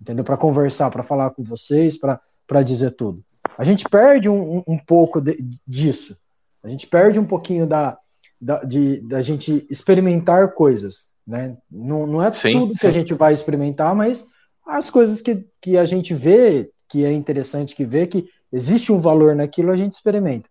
Entendeu? 0.02 0.26
Para 0.26 0.36
conversar, 0.36 0.92
para 0.92 1.04
falar 1.04 1.30
com 1.30 1.44
vocês, 1.44 1.98
para 1.98 2.62
dizer 2.62 2.92
tudo. 2.92 3.24
A 3.58 3.64
gente 3.64 3.88
perde 3.90 4.30
um, 4.30 4.64
um, 4.68 4.78
pouco 4.78 5.22
de, 5.22 5.38
disso. 5.68 6.18
A 6.64 6.70
gente 6.70 6.88
perde 6.88 7.20
um 7.20 7.26
pouquinho 7.26 7.68
da, 7.68 7.98
da, 8.40 8.64
de, 8.64 9.02
da 9.02 9.22
gente 9.22 9.66
experimentar 9.70 10.54
coisas. 10.54 11.12
Né? 11.26 11.58
Não, 11.70 12.08
não 12.08 12.24
é 12.24 12.34
sim, 12.34 12.54
tudo 12.54 12.74
sim. 12.74 12.80
que 12.80 12.88
a 12.88 12.92
gente 12.92 13.14
vai 13.14 13.34
experimentar, 13.34 13.96
mas 13.96 14.28
as 14.66 14.90
coisas 14.90 15.22
que, 15.22 15.46
que 15.62 15.78
a 15.78 15.86
gente 15.86 16.14
vê 16.14 16.72
que 16.92 17.06
é 17.06 17.12
interessante 17.12 17.74
que 17.74 17.86
vê 17.86 18.06
que 18.06 18.28
existe 18.52 18.92
um 18.92 19.00
valor 19.00 19.34
naquilo, 19.34 19.72
a 19.72 19.78
gente 19.78 19.94
experimenta. 19.94 20.50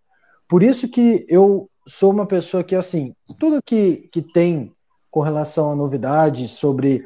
Por 0.48 0.62
isso 0.62 0.88
que 0.88 1.26
eu 1.28 1.68
sou 1.86 2.10
uma 2.10 2.24
pessoa 2.24 2.64
que, 2.64 2.74
assim, 2.74 3.14
tudo 3.38 3.62
que, 3.62 4.08
que 4.10 4.22
tem 4.22 4.72
com 5.10 5.20
relação 5.20 5.70
a 5.70 5.76
novidades 5.76 6.52
sobre. 6.52 7.04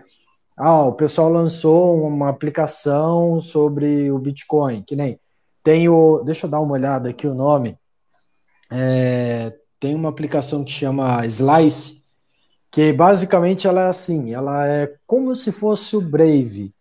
Ah, 0.57 0.85
o 0.85 0.93
pessoal 0.93 1.29
lançou 1.29 2.07
uma 2.07 2.29
aplicação 2.29 3.41
sobre 3.41 4.09
o 4.09 4.21
Bitcoin, 4.21 4.85
que 4.87 4.95
nem 4.95 5.19
tem 5.65 5.89
o. 5.89 6.23
Deixa 6.23 6.47
eu 6.47 6.51
dar 6.51 6.61
uma 6.61 6.75
olhada 6.75 7.09
aqui 7.09 7.27
o 7.27 7.35
nome. 7.35 7.77
É, 8.71 9.53
tem 9.81 9.95
uma 9.95 10.11
aplicação 10.11 10.63
que 10.63 10.71
chama 10.71 11.25
Slice, 11.27 12.05
que 12.71 12.93
basicamente 12.93 13.67
ela 13.67 13.85
é 13.85 13.89
assim, 13.89 14.35
ela 14.35 14.67
é 14.67 14.95
como 15.07 15.35
se 15.35 15.51
fosse 15.51 15.97
o 15.97 16.01
Brave, 16.01 16.73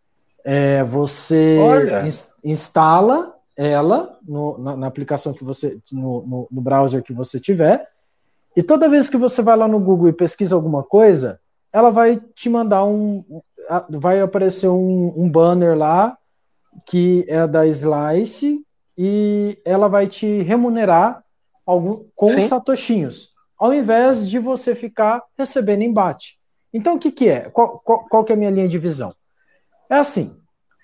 é, 0.44 0.84
você 0.84 1.60
ins 2.04 2.34
instala 2.44 3.34
ela 3.56 4.18
no, 4.28 4.58
na, 4.58 4.76
na, 4.76 4.88
aplicação 4.88 5.34
que 5.34 5.44
você, 5.44 5.78
no, 5.92 6.26
no, 6.26 6.48
no, 6.52 6.62
browser 6.62 7.04
que 7.04 7.14
você 7.14 7.40
tiver, 7.40 7.88
e 8.58 8.64
toda 8.64 8.90
vez 8.90 9.10
que 9.10 9.18
você 9.18 9.42
vai 9.42 9.56
lá 9.56 9.68
no 9.68 9.80
Google 9.80 10.10
e 10.10 10.14
pesquisa 10.14 10.56
alguma 10.56 10.84
coisa, 10.84 11.40
ela 11.72 11.92
vai 11.92 12.20
te 12.36 12.50
mandar 12.50 12.84
um, 12.84 13.24
vai 13.90 14.20
aparecer 14.20 14.68
um, 14.68 15.14
um 15.16 15.30
banner 15.30 15.78
lá 15.78 16.18
que 16.88 17.24
é 17.28 17.46
da 17.46 17.68
Slice 17.68 18.66
e 18.98 19.60
ela 19.66 19.88
vai 19.88 20.08
te 20.08 20.42
remunerar 20.42 21.24
algum, 21.66 22.06
com 22.16 22.34
Sim. 22.34 22.48
satoshinhos, 22.48 23.34
ao 23.58 23.74
invés 23.74 24.30
de 24.30 24.40
você 24.40 24.76
ficar 24.76 25.24
recebendo 25.38 25.84
embate. 25.84 26.38
Então, 26.74 26.96
o 26.96 27.00
que, 27.00 27.12
que 27.12 27.30
é? 27.30 27.50
Qual, 27.50 27.80
qual, 27.80 28.06
qual 28.06 28.24
que 28.24 28.32
é 28.32 28.36
a 28.36 28.38
minha 28.38 28.52
linha 28.52 28.68
de 28.68 28.78
visão? 28.78 29.14
É 29.90 29.96
assim, 29.96 30.36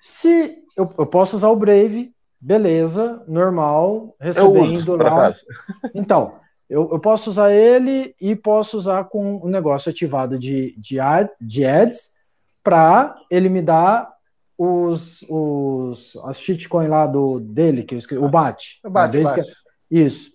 se 0.01 0.59
eu, 0.77 0.91
eu 0.97 1.05
posso 1.05 1.35
usar 1.35 1.49
o 1.49 1.55
Brave, 1.55 2.13
beleza, 2.39 3.23
normal, 3.27 4.15
recebendo 4.19 4.95
lá. 4.95 5.33
Então, 5.93 6.35
eu, 6.69 6.87
eu, 6.91 6.99
posso 6.99 7.31
usar 7.31 7.51
ele 7.51 8.15
e 8.21 8.35
posso 8.35 8.77
usar 8.77 9.05
com 9.05 9.37
o 9.37 9.47
um 9.47 9.49
negócio 9.49 9.89
ativado 9.89 10.37
de, 10.37 10.75
de, 10.77 10.99
ad, 10.99 11.29
de 11.41 11.65
ads 11.65 12.19
para 12.63 13.15
ele 13.29 13.49
me 13.49 13.61
dar 13.61 14.13
os, 14.61 15.23
os, 15.29 16.17
as 16.25 16.41
shitcoin 16.41 16.89
lá 16.89 17.07
do, 17.07 17.39
dele, 17.39 17.83
que 17.83 17.95
eu 17.95 17.97
esqueci, 17.97 18.19
o 18.21 18.27
BAT. 18.27 18.79
O 18.83 18.89
BAT, 18.89 19.23
BAT. 19.23 19.35
que- 19.41 19.53
Isso. 19.89 20.33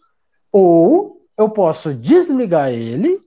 Ou 0.50 1.20
eu 1.36 1.50
posso 1.50 1.92
desligar 1.92 2.70
ele, 2.72 3.20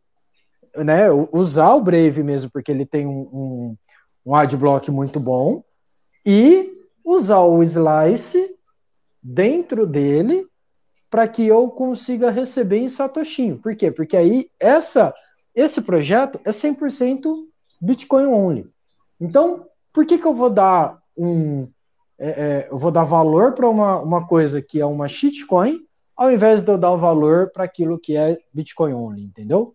né? 0.76 1.11
Usar 1.32 1.76
o 1.76 1.82
Brave 1.82 2.24
mesmo, 2.24 2.50
porque 2.50 2.72
ele 2.72 2.84
tem 2.84 3.06
um, 3.06 3.19
um, 3.32 3.76
um 4.26 4.34
adblock 4.35 4.90
muito 4.90 5.19
bom, 5.19 5.64
e 6.26 6.74
usar 7.06 7.42
o 7.42 7.61
Slice 7.61 8.56
dentro 9.22 9.85
dele 9.85 10.48
para 11.11 11.27
que 11.27 11.45
eu 11.45 11.69
consiga 11.69 12.32
receber 12.32 12.80
em 12.80 12.90
Satoshinho. 12.90 13.59
Por 13.59 13.76
quê? 13.76 13.92
Porque 13.92 14.17
aí 14.17 14.50
essa, 14.59 15.14
esse 15.53 15.80
projeto 15.84 16.40
é 16.43 16.50
100% 16.50 17.24
Bitcoin 17.80 18.26
only. 18.26 18.67
Então, 19.22 19.67
por 19.98 20.06
que, 20.06 20.19
que 20.19 20.27
eu 20.27 20.34
vou 20.35 20.51
dar 20.51 20.95
um. 21.17 21.67
é, 22.19 22.30
é, 22.30 22.67
eu 22.69 22.77
vou 22.77 22.92
dar 22.92 23.03
valor 23.03 23.53
para 23.53 23.67
uma, 23.67 24.00
uma 24.00 24.27
coisa 24.27 24.61
que 24.61 24.80
é 24.80 24.85
uma 24.85 25.08
shitcoin, 25.08 25.80
ao 26.16 26.32
invés 26.32 26.61
de 26.61 26.69
eu 26.69 26.77
dar 26.77 26.92
o 26.92 26.98
valor 27.00 27.50
para 27.51 27.64
aquilo 27.64 27.98
que 27.98 28.16
é 28.16 28.38
Bitcoin 28.53 28.93
only, 28.93 29.24
entendeu? 29.24 29.74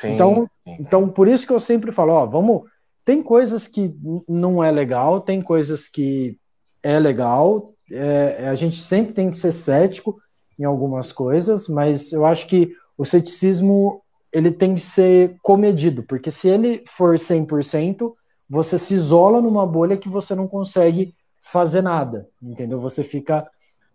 Sim, 0.00 0.14
Então, 0.14 0.50
então, 0.66 1.08
por 1.08 1.28
isso 1.28 1.46
que 1.46 1.52
eu 1.52 1.60
sempre 1.60 1.92
falo, 1.92 2.12
ó, 2.12 2.26
vamos. 2.26 2.62
Tem 3.04 3.22
coisas 3.22 3.68
que 3.68 3.94
não 4.28 4.64
é 4.64 4.72
legal, 4.72 5.20
tem 5.20 5.40
coisas 5.40 5.88
que 5.88 6.36
é 6.82 6.98
legal. 6.98 7.68
é, 7.88 8.48
a 8.48 8.56
gente 8.56 8.82
sempre 8.82 9.12
tem 9.12 9.30
que 9.30 9.36
ser 9.36 9.52
cético 9.52 10.20
em 10.58 10.64
algumas 10.64 11.12
coisas, 11.12 11.68
mas 11.68 12.10
eu 12.12 12.26
acho 12.26 12.48
que 12.48 12.74
o 12.98 13.04
ceticismo 13.04 14.02
ele 14.32 14.50
tem 14.50 14.74
que 14.74 14.80
ser 14.80 15.36
comedido, 15.40 16.02
porque 16.02 16.32
se 16.32 16.48
ele 16.48 16.82
for 16.84 17.14
100%, 17.14 18.12
você 18.52 18.78
se 18.78 18.92
isola 18.92 19.40
numa 19.40 19.66
bolha 19.66 19.96
que 19.96 20.10
você 20.10 20.34
não 20.34 20.46
consegue 20.46 21.14
fazer 21.42 21.80
nada, 21.80 22.28
entendeu? 22.42 22.78
Você 22.80 23.02
fica 23.02 23.48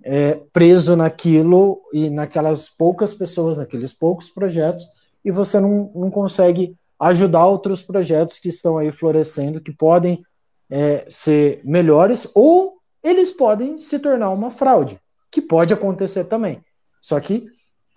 é, 0.04 0.34
preso 0.52 0.96
naquilo 0.96 1.80
e 1.94 2.10
naquelas 2.10 2.68
poucas 2.68 3.14
pessoas, 3.14 3.60
naqueles 3.60 3.94
poucos 3.94 4.32
projetos, 4.32 4.84
e 5.24 5.30
você 5.30 5.60
não, 5.60 5.92
não 5.94 6.10
consegue 6.10 6.76
ajudar 7.00 7.46
outros 7.46 7.84
projetos 7.84 8.40
que 8.40 8.50
estão 8.50 8.80
aí 8.80 8.92
florescendo, 8.92 9.62
que 9.62 9.72
podem 9.72 10.24
é, 10.72 11.06
ser 11.08 11.62
melhores, 11.64 12.28
ou 12.34 12.80
eles 13.04 13.30
podem 13.30 13.78
se 13.78 14.00
tornar 14.00 14.32
uma 14.32 14.50
fraude, 14.50 15.00
que 15.30 15.40
pode 15.40 15.72
acontecer 15.72 16.24
também. 16.24 16.64
Só 17.00 17.20
que 17.20 17.46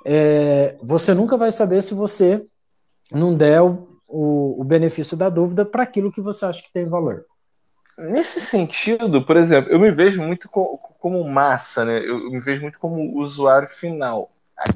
é, 0.05 0.77
você 0.83 1.15
nunca 1.15 1.39
vai 1.39 1.51
saber 1.53 1.83
se 1.83 1.95
você 1.95 2.45
não 3.11 3.35
der 3.35 3.63
o, 3.63 3.90
o, 4.11 4.61
o 4.61 4.65
benefício 4.65 5.17
da 5.17 5.29
dúvida 5.31 5.65
para 5.65 5.85
aquilo 5.85 6.13
que 6.13 6.21
você 6.21 6.45
acha 6.45 6.63
que 6.63 6.73
tem 6.73 6.87
valor. 6.89 7.25
Nesse 7.97 8.41
sentido, 8.41 9.25
por 9.25 9.37
exemplo, 9.37 9.71
eu 9.71 9.79
me 9.79 9.91
vejo 9.91 10.23
muito 10.23 10.49
co- 10.49 10.79
como 10.99 11.23
massa, 11.29 11.85
né? 11.85 11.99
Eu 12.05 12.31
me 12.31 12.41
vejo 12.41 12.63
muito 12.63 12.79
como 12.79 13.19
usuário 13.21 13.69
final. 13.69 14.31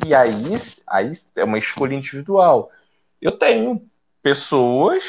E 0.06 0.14
aí, 0.14 0.30
aí 0.86 1.18
é 1.34 1.44
uma 1.44 1.58
escolha 1.58 1.94
individual. 1.94 2.70
Eu 3.20 3.32
tenho 3.38 3.82
pessoas, 4.22 5.02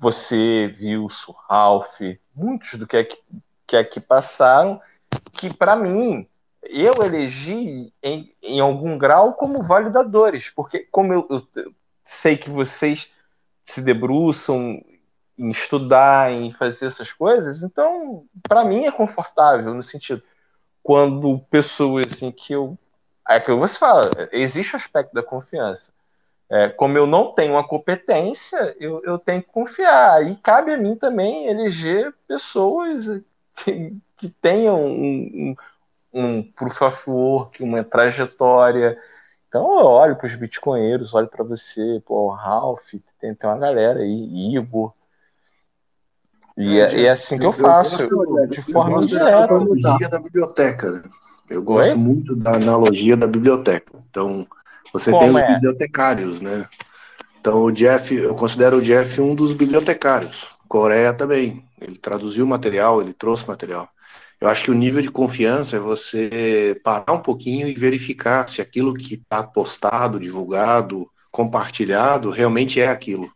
você 0.00 0.74
o 0.98 1.32
Ralph, 1.48 2.00
muitos 2.34 2.74
do 2.78 2.86
que 2.86 2.96
aqui, 2.96 3.18
que 3.66 3.76
aqui 3.76 4.00
passaram, 4.00 4.80
que 5.38 5.52
para 5.54 5.76
mim 5.76 6.26
eu 6.62 6.92
elegi 7.04 7.92
em, 8.02 8.34
em 8.42 8.60
algum 8.60 8.96
grau 8.96 9.34
como 9.34 9.62
validadores, 9.62 10.50
porque 10.50 10.80
como 10.90 11.12
eu, 11.12 11.26
eu 11.56 11.74
sei 12.04 12.36
que 12.36 12.50
vocês 12.50 13.08
se 13.64 13.80
debruçam 13.80 14.82
em 15.36 15.50
estudar, 15.50 16.30
em 16.30 16.52
fazer 16.52 16.86
essas 16.86 17.12
coisas, 17.12 17.62
então 17.62 18.24
para 18.48 18.64
mim 18.64 18.84
é 18.84 18.92
confortável 18.92 19.74
no 19.74 19.82
sentido 19.82 20.22
quando 20.82 21.38
pessoas 21.50 22.06
assim 22.08 22.30
que 22.30 22.52
eu 22.52 22.78
é 23.28 23.40
que 23.40 23.50
você 23.52 23.78
fala, 23.78 24.10
existe 24.32 24.74
o 24.74 24.76
aspecto 24.76 25.14
da 25.14 25.22
confiança. 25.22 25.90
É, 26.50 26.68
como 26.68 26.98
eu 26.98 27.06
não 27.06 27.32
tenho 27.32 27.56
a 27.56 27.66
competência, 27.66 28.76
eu, 28.78 29.02
eu 29.02 29.18
tenho 29.18 29.42
que 29.42 29.48
confiar. 29.48 30.22
E 30.26 30.36
cabe 30.36 30.72
a 30.72 30.76
mim 30.76 30.94
também 30.94 31.48
eleger 31.48 32.14
pessoas 32.28 33.22
que, 33.56 33.96
que 34.18 34.28
tenham 34.28 34.84
um, 34.84 35.54
um, 36.12 36.22
um 36.26 36.42
proof 36.42 36.82
of 36.82 37.10
work, 37.10 37.62
uma 37.62 37.82
trajetória. 37.82 38.98
Então 39.54 39.78
eu 39.78 39.86
olho 39.86 40.16
para 40.16 40.26
os 40.26 40.34
bitcoinheiros, 40.34 41.14
olho 41.14 41.28
para 41.28 41.44
você, 41.44 42.02
pô, 42.04 42.26
o 42.26 42.28
Ralph, 42.30 42.82
tem, 43.20 43.32
tem 43.32 43.48
uma 43.48 43.56
galera 43.56 44.00
aí, 44.00 44.56
Igor. 44.56 44.92
E 46.56 46.80
é, 46.80 46.96
e 46.96 47.06
é 47.06 47.12
assim 47.12 47.38
que 47.38 47.46
eu 47.46 47.52
faço, 47.52 48.08
gosto, 48.08 48.48
de 48.48 48.58
eu 48.58 48.64
forma 48.64 48.96
gosto 48.96 49.10
da 49.10 49.20
indireta. 49.20 49.54
analogia 49.54 50.08
da 50.08 50.18
biblioteca. 50.18 50.90
né? 50.90 51.02
Eu 51.48 51.62
gosto 51.62 51.90
Oi? 51.90 51.94
muito 51.94 52.34
da 52.34 52.56
analogia 52.56 53.16
da 53.16 53.28
biblioteca. 53.28 53.96
Então, 54.10 54.44
você 54.92 55.12
Como 55.12 55.22
tem 55.22 55.30
os 55.30 55.40
é? 55.40 55.54
bibliotecários, 55.54 56.40
né? 56.40 56.66
Então, 57.40 57.62
o 57.62 57.70
Jeff, 57.70 58.12
eu 58.12 58.34
considero 58.34 58.78
o 58.78 58.82
Jeff 58.82 59.20
um 59.20 59.36
dos 59.36 59.52
bibliotecários. 59.52 60.48
Coreia 60.66 61.14
também. 61.14 61.64
Ele 61.80 61.96
traduziu 61.96 62.44
material, 62.44 63.00
ele 63.00 63.12
trouxe 63.12 63.46
material. 63.46 63.88
Eu 64.40 64.48
acho 64.48 64.64
que 64.64 64.70
o 64.70 64.74
nível 64.74 65.00
de 65.00 65.10
confiança 65.10 65.76
é 65.76 65.80
você 65.80 66.78
parar 66.84 67.12
um 67.12 67.20
pouquinho 67.20 67.66
e 67.66 67.74
verificar 67.74 68.48
se 68.48 68.60
aquilo 68.60 68.94
que 68.94 69.14
está 69.14 69.42
postado, 69.42 70.20
divulgado, 70.20 71.08
compartilhado, 71.30 72.30
realmente 72.30 72.80
é 72.80 72.88
aquilo. 72.88 73.32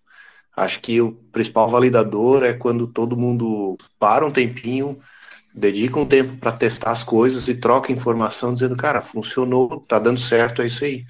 Acho 0.57 0.81
que 0.81 1.01
o 1.01 1.13
principal 1.33 1.69
validador 1.69 2.45
é 2.45 2.53
quando 2.53 2.87
todo 2.87 3.17
mundo 3.17 3.77
para 3.99 4.27
um 4.27 4.31
tempinho, 4.31 4.99
dedica 5.55 5.99
um 5.99 6.07
tempo 6.07 6.37
para 6.37 6.53
testar 6.53 6.91
as 6.91 7.03
coisas 7.03 7.49
e 7.49 7.55
troca 7.55 7.93
informação 7.93 8.53
dizendo, 8.53 8.77
cara, 8.77 9.01
funcionou, 9.01 9.81
tá 9.81 9.99
dando 9.99 10.21
certo, 10.21 10.63
é 10.63 10.67
isso 10.67 10.85
aí. 10.85 11.05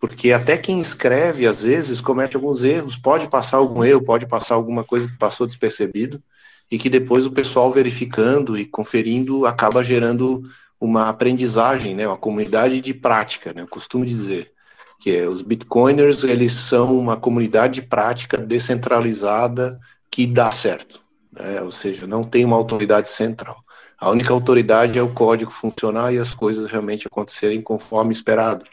Porque 0.00 0.32
até 0.32 0.56
quem 0.56 0.80
escreve, 0.80 1.46
às 1.46 1.62
vezes, 1.62 2.00
comete 2.00 2.36
alguns 2.36 2.64
erros, 2.64 2.96
pode 2.96 3.28
passar 3.28 3.58
algum 3.58 3.84
erro, 3.84 4.02
pode 4.02 4.26
passar 4.26 4.54
alguma 4.54 4.82
coisa 4.82 5.06
que 5.06 5.18
passou 5.18 5.46
despercebido, 5.46 6.22
e 6.70 6.78
que 6.78 6.88
depois 6.88 7.26
o 7.26 7.32
pessoal 7.32 7.70
verificando 7.70 8.56
e 8.56 8.64
conferindo 8.64 9.44
acaba 9.44 9.82
gerando 9.82 10.42
uma 10.80 11.08
aprendizagem, 11.08 11.94
né, 11.94 12.06
uma 12.06 12.16
comunidade 12.16 12.80
de 12.80 12.94
prática, 12.94 13.52
né, 13.52 13.62
eu 13.62 13.68
costumo 13.68 14.04
dizer 14.06 14.52
que 14.98 15.16
é, 15.16 15.26
os 15.26 15.42
bitcoiners, 15.42 16.24
eles 16.24 16.52
são 16.52 16.98
uma 16.98 17.16
comunidade 17.16 17.80
de 17.80 17.82
prática 17.82 18.36
descentralizada 18.36 19.78
que 20.10 20.26
dá 20.26 20.50
certo, 20.52 21.02
né, 21.32 21.60
ou 21.62 21.70
seja, 21.70 22.06
não 22.06 22.22
tem 22.22 22.44
uma 22.44 22.56
autoridade 22.56 23.08
central. 23.08 23.62
A 23.98 24.08
única 24.08 24.32
autoridade 24.32 24.98
é 24.98 25.02
o 25.02 25.12
código 25.12 25.50
funcionar 25.50 26.12
e 26.14 26.18
as 26.18 26.34
coisas 26.34 26.70
realmente 26.70 27.06
acontecerem 27.06 27.60
conforme 27.60 28.12
esperado. 28.12 28.64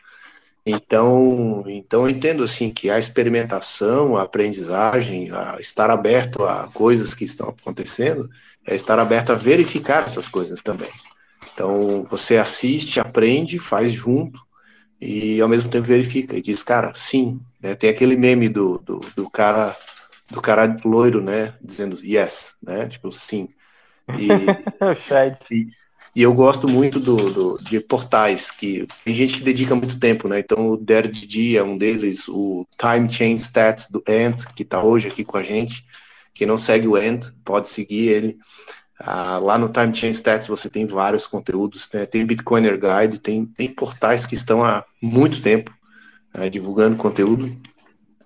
Então, 0.69 1.63
então 1.67 2.03
eu 2.03 2.09
entendo 2.09 2.43
assim 2.43 2.69
que 2.69 2.89
a 2.89 2.99
experimentação, 2.99 4.17
a 4.17 4.23
aprendizagem, 4.23 5.31
a 5.31 5.55
estar 5.61 5.89
aberto 5.89 6.43
a 6.43 6.67
coisas 6.73 7.13
que 7.13 7.23
estão 7.23 7.47
acontecendo, 7.49 8.29
é 8.65 8.75
estar 8.75 8.99
aberto 8.99 9.31
a 9.31 9.35
verificar 9.35 10.05
essas 10.05 10.27
coisas 10.27 10.61
também. 10.61 10.91
Então, 11.53 12.05
você 12.09 12.35
assiste, 12.35 12.99
aprende, 12.99 13.57
faz 13.57 13.93
junto 13.93 14.41
e 14.99 15.39
ao 15.39 15.47
mesmo 15.47 15.71
tempo 15.71 15.87
verifica 15.87 16.35
e 16.35 16.41
diz, 16.41 16.61
cara, 16.61 16.91
sim, 16.93 17.39
né? 17.61 17.73
Tem 17.73 17.89
aquele 17.89 18.17
meme 18.17 18.49
do, 18.49 18.77
do, 18.79 18.99
do 19.15 19.29
cara 19.29 19.73
do 20.29 20.41
cara 20.41 20.77
loiro, 20.83 21.21
né, 21.21 21.53
dizendo 21.61 21.97
yes, 22.03 22.53
né, 22.61 22.87
tipo 22.87 23.11
sim. 23.11 23.47
E, 24.19 24.27
e, 25.49 25.65
e 26.17 26.23
eu 26.23 26.33
gosto 26.33 26.67
muito 26.67 26.99
do, 26.99 27.15
do, 27.15 27.57
de 27.63 27.79
portais, 27.79 28.49
que 28.49 28.87
tem 29.05 29.13
gente 29.13 29.37
que 29.37 29.43
dedica 29.43 29.75
muito 29.75 29.99
tempo, 29.99 30.27
né? 30.27 30.39
Então 30.39 30.71
o 30.71 30.75
DRDD 30.75 31.55
é 31.55 31.61
um 31.61 31.77
deles, 31.77 32.27
o 32.27 32.65
Time 32.75 33.07
Chain 33.07 33.35
Stats 33.35 33.87
do 33.87 34.03
Ant, 34.09 34.43
que 34.55 34.63
está 34.63 34.81
hoje 34.81 35.07
aqui 35.07 35.23
com 35.23 35.37
a 35.37 35.43
gente. 35.43 35.85
Quem 36.33 36.47
não 36.47 36.57
segue 36.57 36.87
o 36.87 36.95
Ant, 36.95 37.27
pode 37.45 37.69
seguir 37.69 38.07
ele. 38.07 38.39
Ah, 38.99 39.37
lá 39.37 39.59
no 39.59 39.69
Time 39.69 39.95
Chain 39.95 40.09
Stats 40.09 40.47
você 40.47 40.67
tem 40.71 40.87
vários 40.87 41.27
conteúdos, 41.27 41.87
né? 41.93 42.07
tem 42.07 42.25
Bitcoiner 42.25 42.79
Guide, 42.79 43.19
tem, 43.19 43.45
tem 43.45 43.67
portais 43.67 44.25
que 44.25 44.33
estão 44.33 44.65
há 44.65 44.83
muito 44.99 45.39
tempo 45.39 45.71
né, 46.33 46.49
divulgando 46.49 46.97
conteúdo. 46.97 47.55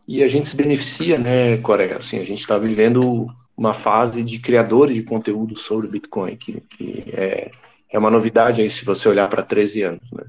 E 0.07 0.23
a 0.23 0.29
gente 0.29 0.47
se 0.47 0.55
beneficia, 0.55 1.17
né, 1.17 1.57
Coreia? 1.57 1.97
Assim, 1.97 2.19
a 2.19 2.25
gente 2.25 2.39
está 2.39 2.57
vivendo 2.57 3.27
uma 3.57 3.73
fase 3.73 4.23
de 4.23 4.39
criadores 4.39 4.95
de 4.95 5.03
conteúdo 5.03 5.59
sobre 5.59 5.89
Bitcoin, 5.89 6.37
que, 6.37 6.61
que 6.61 7.03
é, 7.11 7.51
é 7.91 7.97
uma 7.99 8.09
novidade 8.11 8.61
aí 8.61 8.69
se 8.69 8.85
você 8.85 9.07
olhar 9.09 9.27
para 9.29 9.43
13 9.43 9.81
anos, 9.83 10.11
né? 10.11 10.23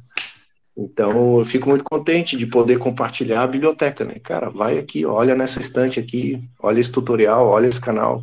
Então, 0.76 1.38
eu 1.38 1.44
fico 1.44 1.68
muito 1.68 1.84
contente 1.84 2.36
de 2.36 2.46
poder 2.46 2.78
compartilhar 2.78 3.42
a 3.42 3.46
biblioteca, 3.46 4.04
né? 4.04 4.16
Cara, 4.22 4.48
vai 4.48 4.78
aqui, 4.78 5.04
olha 5.04 5.34
nessa 5.34 5.60
estante 5.60 6.00
aqui, 6.00 6.42
olha 6.60 6.80
esse 6.80 6.90
tutorial, 6.90 7.46
olha 7.46 7.66
esse 7.66 7.80
canal, 7.80 8.22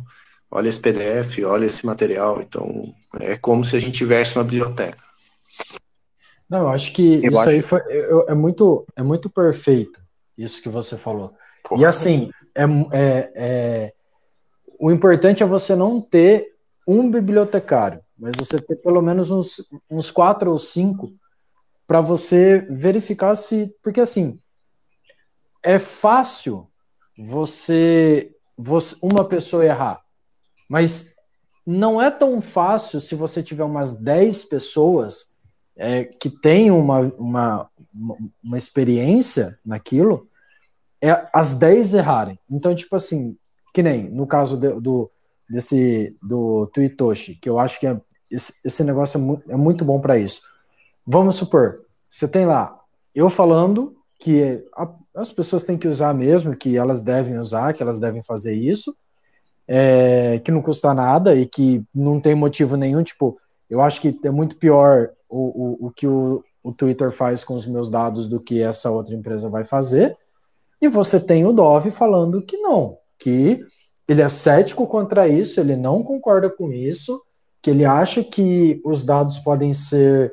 olha 0.50 0.68
esse 0.68 0.80
PDF, 0.80 1.44
olha 1.44 1.66
esse 1.66 1.86
material. 1.86 2.42
Então, 2.42 2.92
é 3.20 3.36
como 3.36 3.64
se 3.64 3.76
a 3.76 3.78
gente 3.78 3.96
tivesse 3.96 4.36
uma 4.36 4.42
biblioteca. 4.44 4.98
Não, 6.48 6.62
eu 6.62 6.68
acho 6.70 6.92
que 6.92 7.20
Eu 7.24 7.30
isso 7.30 7.48
aí 7.48 7.58
acho- 7.60 7.68
foi, 7.68 7.80
eu- 7.88 8.26
é, 8.28 8.34
muito, 8.34 8.84
é 8.96 9.02
muito 9.02 9.30
perfeito, 9.30 10.00
isso 10.36 10.60
que 10.60 10.68
você 10.68 10.96
falou. 10.96 11.32
E 11.78 11.84
assim, 11.84 12.30
é, 12.56 12.64
é- 12.92 13.30
é- 13.36 13.92
o 14.78 14.90
importante 14.90 15.40
é 15.44 15.46
você 15.46 15.76
não 15.76 16.00
ter 16.00 16.48
um 16.86 17.08
bibliotecário, 17.08 18.00
mas 18.20 18.36
você 18.36 18.60
ter 18.60 18.76
pelo 18.76 19.00
menos 19.00 19.30
uns, 19.30 19.66
uns 19.90 20.10
quatro 20.10 20.52
ou 20.52 20.58
cinco 20.58 21.12
para 21.86 22.00
você 22.00 22.60
verificar 22.70 23.34
se. 23.34 23.74
Porque 23.82 24.00
assim, 24.00 24.38
é 25.62 25.78
fácil 25.78 26.68
você, 27.18 28.30
você 28.56 28.96
uma 29.02 29.24
pessoa 29.24 29.64
errar, 29.64 30.00
mas 30.68 31.14
não 31.66 32.00
é 32.00 32.10
tão 32.10 32.40
fácil 32.40 33.00
se 33.00 33.14
você 33.14 33.42
tiver 33.42 33.64
umas 33.64 33.98
10 34.00 34.44
pessoas 34.44 35.34
é, 35.76 36.04
que 36.04 36.28
têm 36.28 36.70
uma, 36.70 37.00
uma, 37.18 37.70
uma 38.42 38.58
experiência 38.58 39.58
naquilo, 39.64 40.28
é, 41.00 41.28
as 41.32 41.54
10 41.54 41.94
errarem. 41.94 42.38
Então, 42.50 42.74
tipo 42.74 42.94
assim, 42.96 43.36
que 43.72 43.82
nem 43.82 44.08
no 44.10 44.26
caso 44.26 44.56
de, 44.56 44.78
do, 44.80 45.10
desse 45.48 46.16
do 46.22 46.66
Tuitoshi, 46.68 47.34
que 47.36 47.48
eu 47.48 47.58
acho 47.58 47.80
que 47.80 47.86
é, 47.86 48.00
esse, 48.30 48.54
esse 48.64 48.84
negócio 48.84 49.18
é, 49.18 49.20
mu 49.20 49.42
é 49.48 49.56
muito 49.56 49.84
bom 49.84 50.00
para 50.00 50.18
isso. 50.18 50.42
Vamos 51.06 51.36
supor, 51.36 51.80
você 52.08 52.28
tem 52.28 52.46
lá 52.46 52.80
eu 53.14 53.28
falando 53.28 53.96
que 54.18 54.64
a, 54.74 54.88
as 55.14 55.32
pessoas 55.32 55.64
têm 55.64 55.78
que 55.78 55.88
usar 55.88 56.14
mesmo, 56.14 56.56
que 56.56 56.76
elas 56.76 57.00
devem 57.00 57.38
usar, 57.38 57.72
que 57.72 57.82
elas 57.82 57.98
devem 57.98 58.22
fazer 58.22 58.54
isso, 58.54 58.94
é, 59.66 60.40
que 60.44 60.50
não 60.50 60.62
custa 60.62 60.94
nada 60.94 61.34
e 61.34 61.46
que 61.46 61.82
não 61.94 62.20
tem 62.20 62.34
motivo 62.34 62.76
nenhum. 62.76 63.02
Tipo, 63.02 63.38
eu 63.68 63.80
acho 63.80 64.00
que 64.00 64.18
é 64.24 64.30
muito 64.30 64.56
pior 64.56 65.10
o, 65.28 65.84
o, 65.84 65.86
o 65.86 65.90
que 65.90 66.06
o, 66.06 66.44
o 66.62 66.72
Twitter 66.72 67.10
faz 67.10 67.44
com 67.44 67.54
os 67.54 67.66
meus 67.66 67.88
dados 67.88 68.28
do 68.28 68.40
que 68.40 68.62
essa 68.62 68.90
outra 68.90 69.14
empresa 69.14 69.48
vai 69.48 69.64
fazer. 69.64 70.16
E 70.80 70.88
você 70.88 71.20
tem 71.20 71.44
o 71.46 71.52
Dove 71.52 71.90
falando 71.90 72.42
que 72.42 72.56
não, 72.56 72.96
que 73.18 73.64
ele 74.08 74.22
é 74.22 74.28
cético 74.28 74.86
contra 74.86 75.28
isso, 75.28 75.60
ele 75.60 75.76
não 75.76 76.02
concorda 76.02 76.48
com 76.48 76.72
isso, 76.72 77.22
que 77.62 77.70
ele 77.70 77.84
acha 77.84 78.22
que 78.22 78.80
os 78.84 79.04
dados 79.04 79.38
podem 79.38 79.72
ser 79.72 80.32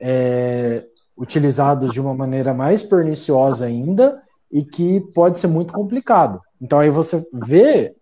é, 0.00 0.84
utilizados 1.16 1.92
de 1.92 2.00
uma 2.00 2.14
maneira 2.14 2.52
mais 2.52 2.82
perniciosa 2.82 3.66
ainda 3.66 4.20
e 4.50 4.64
que 4.64 5.00
pode 5.14 5.38
ser 5.38 5.46
muito 5.46 5.72
complicado. 5.72 6.40
Então 6.60 6.78
aí 6.78 6.90
você 6.90 7.26
vê 7.32 7.94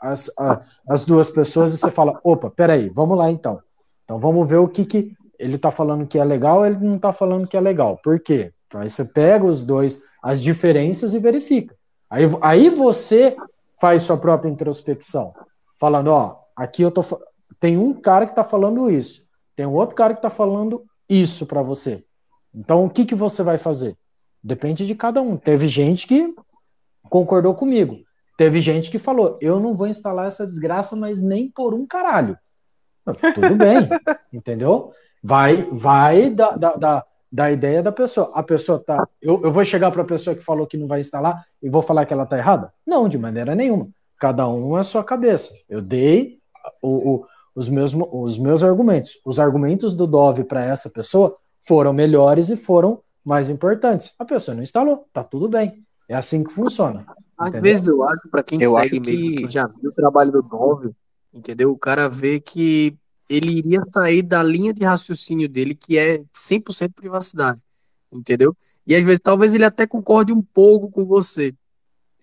as, 0.00 0.30
a, 0.38 0.60
as 0.88 1.04
duas 1.04 1.30
pessoas 1.30 1.72
e 1.72 1.78
você 1.78 1.90
fala, 1.90 2.18
opa, 2.22 2.50
peraí, 2.50 2.88
vamos 2.88 3.18
lá 3.18 3.30
então. 3.30 3.60
Então 4.04 4.18
vamos 4.18 4.48
ver 4.48 4.58
o 4.58 4.68
que, 4.68 4.84
que 4.84 5.12
ele 5.38 5.56
está 5.56 5.70
falando 5.70 6.06
que 6.06 6.18
é 6.18 6.24
legal, 6.24 6.66
ele 6.66 6.78
não 6.78 6.96
está 6.96 7.12
falando 7.12 7.46
que 7.46 7.56
é 7.56 7.60
legal. 7.60 7.98
Por 8.02 8.20
quê? 8.20 8.52
Então, 8.66 8.80
aí 8.80 8.90
você 8.90 9.04
pega 9.04 9.44
os 9.44 9.62
dois, 9.62 10.02
as 10.22 10.40
diferenças 10.40 11.14
e 11.14 11.18
verifica. 11.18 11.74
Aí, 12.08 12.24
aí 12.40 12.68
você 12.68 13.36
faz 13.80 14.02
sua 14.02 14.16
própria 14.16 14.50
introspecção, 14.50 15.32
falando, 15.78 16.08
ó, 16.08 16.36
aqui 16.54 16.82
eu 16.82 16.90
tô 16.90 17.02
tem 17.60 17.76
um 17.76 17.92
cara 17.92 18.24
que 18.24 18.32
está 18.32 18.42
falando 18.42 18.90
isso, 18.90 19.22
tem 19.54 19.66
um 19.66 19.74
outro 19.74 19.94
cara 19.94 20.14
que 20.14 20.18
está 20.18 20.30
falando 20.30 20.84
isso 21.08 21.46
para 21.46 21.62
você. 21.62 22.02
Então 22.52 22.84
o 22.84 22.90
que 22.90 23.04
que 23.04 23.14
você 23.14 23.42
vai 23.42 23.58
fazer? 23.58 23.96
Depende 24.42 24.86
de 24.86 24.94
cada 24.94 25.20
um. 25.20 25.36
Teve 25.36 25.68
gente 25.68 26.06
que 26.06 26.34
concordou 27.02 27.54
comigo. 27.54 27.98
Teve 28.36 28.60
gente 28.60 28.90
que 28.90 28.98
falou: 28.98 29.38
eu 29.40 29.60
não 29.60 29.74
vou 29.74 29.86
instalar 29.86 30.26
essa 30.26 30.46
desgraça, 30.46 30.96
mas 30.96 31.20
nem 31.20 31.50
por 31.50 31.74
um 31.74 31.86
caralho. 31.86 32.38
Tudo 33.34 33.54
bem, 33.54 33.88
entendeu? 34.32 34.92
Vai, 35.22 35.68
vai 35.70 36.30
da, 36.30 36.52
da, 36.52 36.76
da, 36.76 37.06
da, 37.30 37.50
ideia 37.50 37.82
da 37.82 37.92
pessoa. 37.92 38.30
A 38.34 38.42
pessoa 38.42 38.78
tá. 38.78 39.06
Eu, 39.20 39.40
eu 39.42 39.52
vou 39.52 39.64
chegar 39.64 39.90
para 39.90 40.02
a 40.02 40.06
pessoa 40.06 40.34
que 40.34 40.42
falou 40.42 40.66
que 40.66 40.78
não 40.78 40.86
vai 40.86 41.00
instalar 41.00 41.44
e 41.62 41.68
vou 41.68 41.82
falar 41.82 42.06
que 42.06 42.14
ela 42.14 42.24
tá 42.24 42.38
errada? 42.38 42.72
Não, 42.86 43.08
de 43.08 43.18
maneira 43.18 43.54
nenhuma. 43.54 43.88
Cada 44.18 44.48
um 44.48 44.76
é 44.76 44.80
a 44.80 44.84
sua 44.84 45.04
cabeça. 45.04 45.52
Eu 45.68 45.82
dei 45.82 46.38
o, 46.80 47.10
o, 47.10 47.26
os, 47.54 47.68
meus, 47.68 47.92
os 47.94 48.38
meus 48.38 48.62
argumentos. 48.62 49.20
Os 49.24 49.38
argumentos 49.38 49.94
do 49.94 50.06
Dove 50.06 50.44
para 50.44 50.64
essa 50.64 50.88
pessoa 50.88 51.36
foram 51.62 51.92
melhores 51.92 52.48
e 52.48 52.56
foram 52.56 53.02
mais 53.24 53.50
importantes. 53.50 54.12
A 54.18 54.24
pessoa 54.24 54.54
não 54.54 54.62
instalou, 54.62 55.06
tá 55.12 55.22
tudo 55.22 55.48
bem. 55.48 55.84
É 56.08 56.14
assim 56.14 56.42
que 56.42 56.52
funciona. 56.52 57.06
Às 57.38 57.48
entendeu? 57.48 57.62
vezes 57.62 57.86
eu 57.86 58.02
acho, 58.02 58.28
para 58.28 58.42
quem 58.42 58.60
eu 58.62 58.72
segue 58.74 59.00
mesmo, 59.00 59.16
que... 59.16 59.34
que 59.36 59.48
já 59.48 59.66
viu 59.66 59.90
o 59.90 59.94
trabalho 59.94 60.32
do 60.32 60.42
Dove, 60.42 60.90
entendeu? 61.32 61.70
O 61.70 61.78
cara 61.78 62.08
vê 62.08 62.40
que 62.40 62.96
ele 63.28 63.58
iria 63.58 63.80
sair 63.82 64.22
da 64.22 64.42
linha 64.42 64.74
de 64.74 64.84
raciocínio 64.84 65.48
dele, 65.48 65.74
que 65.74 65.96
é 65.96 66.18
100% 66.34 66.92
privacidade, 66.94 67.62
entendeu? 68.12 68.56
E 68.84 68.94
às 68.94 69.04
vezes, 69.04 69.20
talvez 69.22 69.54
ele 69.54 69.64
até 69.64 69.86
concorde 69.86 70.32
um 70.32 70.42
pouco 70.42 70.90
com 70.90 71.06
você, 71.06 71.54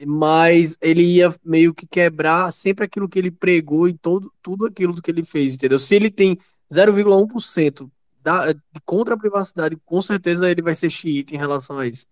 mas 0.06 0.78
ele 0.82 1.02
ia 1.02 1.34
meio 1.44 1.74
que 1.74 1.88
quebrar 1.88 2.52
sempre 2.52 2.86
aquilo 2.86 3.10
que 3.10 3.18
ele 3.18 3.32
pregou 3.32 3.88
em 3.88 3.96
todo, 3.96 4.32
tudo 4.42 4.66
aquilo 4.66 4.94
que 5.02 5.10
ele 5.10 5.24
fez, 5.24 5.56
entendeu? 5.56 5.80
Se 5.80 5.96
ele 5.96 6.10
tem 6.10 6.38
0,1% 6.72 7.90
da, 8.22 8.54
contra 8.86 9.16
a 9.16 9.18
privacidade, 9.18 9.78
com 9.86 10.02
certeza 10.02 10.50
ele 10.50 10.62
vai 10.62 10.76
ser 10.76 10.90
xiita 10.90 11.34
em 11.34 11.38
relação 11.38 11.80
a 11.80 11.88
isso. 11.88 12.08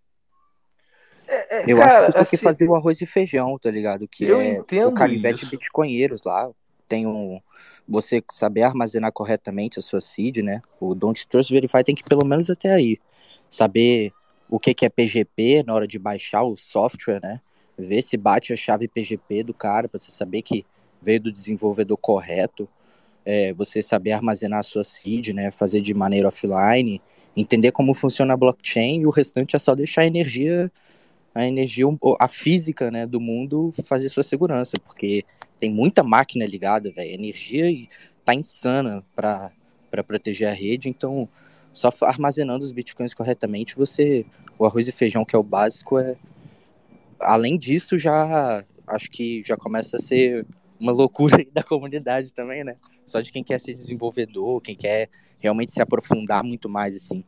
É, 1.27 1.57
é, 1.57 1.63
eu 1.67 1.77
cara, 1.77 2.07
acho 2.07 2.07
que 2.07 2.13
tem 2.13 2.21
assim, 2.21 2.29
que 2.29 2.37
fazer 2.37 2.69
o 2.69 2.75
arroz 2.75 3.01
e 3.01 3.05
feijão, 3.05 3.57
tá 3.59 3.69
ligado? 3.69 4.07
Que 4.07 4.25
é 4.25 4.85
o 4.85 4.91
canivete 4.91 5.43
isso. 5.43 5.51
bitcoinheiros 5.51 6.23
lá. 6.23 6.49
Tem 6.87 7.07
um. 7.07 7.41
Você 7.87 8.23
saber 8.31 8.63
armazenar 8.63 9.11
corretamente 9.11 9.79
a 9.79 9.81
sua 9.81 9.99
seed, 9.99 10.37
né? 10.37 10.61
O 10.79 10.93
Don't 10.93 11.27
Trust 11.27 11.51
Verify 11.51 11.83
tem 11.83 11.95
que 11.95 12.03
pelo 12.03 12.25
menos 12.25 12.49
até 12.49 12.71
aí. 12.71 12.99
Saber 13.49 14.11
o 14.49 14.59
que, 14.59 14.73
que 14.73 14.85
é 14.85 14.89
PGP 14.89 15.63
na 15.65 15.73
hora 15.73 15.87
de 15.87 15.97
baixar 15.97 16.43
o 16.43 16.55
software, 16.55 17.19
né? 17.21 17.41
Ver 17.77 18.01
se 18.01 18.17
bate 18.17 18.53
a 18.53 18.55
chave 18.55 18.87
PGP 18.87 19.43
do 19.43 19.53
cara, 19.53 19.89
para 19.89 19.99
você 19.99 20.11
saber 20.11 20.41
que 20.41 20.65
veio 21.01 21.21
do 21.21 21.31
desenvolvedor 21.31 21.97
correto. 21.97 22.67
É, 23.25 23.53
você 23.53 23.81
saber 23.81 24.11
armazenar 24.11 24.59
a 24.59 24.63
sua 24.63 24.83
seed, 24.83 25.29
né? 25.29 25.51
Fazer 25.51 25.81
de 25.81 25.93
maneira 25.93 26.27
offline, 26.27 27.01
entender 27.35 27.71
como 27.71 27.93
funciona 27.93 28.33
a 28.33 28.37
blockchain 28.37 29.01
e 29.01 29.07
o 29.07 29.09
restante 29.09 29.55
é 29.55 29.59
só 29.59 29.73
deixar 29.73 30.01
a 30.01 30.05
energia 30.05 30.71
a 31.35 31.45
energia, 31.45 31.85
a 32.17 32.27
física, 32.29 32.89
né, 32.89 33.05
do 33.05 33.19
mundo 33.19 33.73
fazer 33.83 34.07
sua 34.07 34.23
segurança, 34.23 34.79
porque 34.79 35.25
tem 35.59 35.69
muita 35.69 36.01
máquina 36.01 36.45
ligada, 36.45 36.89
velho, 36.89 37.11
energia 37.11 37.65
tá 38.23 38.33
insana 38.33 39.03
para 39.13 39.51
proteger 40.07 40.47
a 40.47 40.53
rede, 40.53 40.87
então 40.87 41.27
só 41.73 41.89
armazenando 42.03 42.63
os 42.63 42.71
bitcoins 42.71 43.13
corretamente, 43.13 43.75
você 43.75 44.25
o 44.57 44.65
arroz 44.65 44.87
e 44.87 44.93
feijão 44.93 45.25
que 45.25 45.35
é 45.35 45.39
o 45.39 45.43
básico 45.43 45.99
é 45.99 46.15
além 47.19 47.57
disso 47.57 47.97
já 47.97 48.63
acho 48.87 49.09
que 49.09 49.41
já 49.43 49.57
começa 49.57 49.97
a 49.97 49.99
ser 49.99 50.45
uma 50.79 50.91
loucura 50.91 51.37
da 51.51 51.63
comunidade 51.63 52.33
também, 52.33 52.63
né? 52.63 52.77
Só 53.05 53.21
de 53.21 53.31
quem 53.31 53.43
quer 53.43 53.59
ser 53.59 53.73
desenvolvedor, 53.73 54.61
quem 54.61 54.75
quer 54.75 55.09
realmente 55.39 55.73
se 55.73 55.81
aprofundar 55.81 56.43
muito 56.43 56.69
mais 56.69 56.95
assim. 56.95 57.23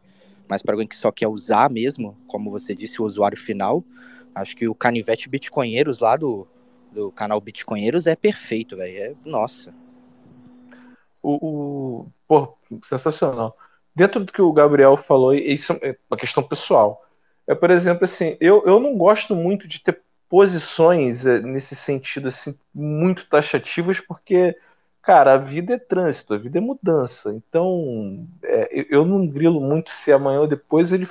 Mas 0.49 0.61
para 0.61 0.74
alguém 0.74 0.88
que 0.88 0.95
só 0.95 1.11
quer 1.11 1.27
usar 1.27 1.69
mesmo, 1.69 2.17
como 2.27 2.49
você 2.49 2.74
disse, 2.74 3.01
o 3.01 3.06
usuário 3.06 3.38
final, 3.38 3.83
acho 4.33 4.56
que 4.56 4.67
o 4.67 4.75
canivete 4.75 5.30
Bitcoinheiros 5.30 5.99
lá 5.99 6.16
do, 6.16 6.48
do 6.91 7.11
canal 7.11 7.40
Bitcoinheiros 7.41 8.07
é 8.07 8.16
perfeito, 8.16 8.77
velho. 8.77 8.98
É, 8.98 9.16
nossa. 9.25 9.75
O, 11.22 11.33
o, 11.41 12.07
pô, 12.27 12.57
sensacional. 12.88 13.57
Dentro 13.93 14.24
do 14.24 14.32
que 14.32 14.41
o 14.41 14.53
Gabriel 14.53 14.95
falou, 14.95 15.33
isso 15.33 15.74
é 15.82 15.98
uma 16.09 16.17
questão 16.17 16.43
pessoal. 16.43 17.03
É, 17.48 17.56
por 17.56 17.72
exemplo, 17.72 18.03
assim, 18.03 18.38
eu, 18.40 18.64
eu 18.66 18.80
não 18.80 18.98
gosto 18.98 19.35
muito 19.35 19.67
de 19.67 19.80
ter 19.80 20.01
posições 20.30 21.26
é, 21.26 21.40
nesse 21.40 21.76
sentido 21.76 22.27
assim 22.27 22.58
muito 22.74 23.27
taxativas, 23.30 24.00
porque 24.00 24.56
Cara, 25.08 25.35
a 25.35 25.38
vida 25.38 25.76
é 25.76 25.80
trânsito, 25.80 26.34
a 26.34 26.38
vida 26.38 26.58
é 26.58 26.61
mudança. 26.61 27.34
Então, 27.34 28.27
é, 28.43 28.88
eu 28.90 29.06
não 29.06 29.26
grilo 29.26 29.61
muito 29.61 29.90
se 29.90 30.11
amanhã 30.11 30.42
ou 30.42 30.48
depois 30.48 30.92
ele 30.92 31.08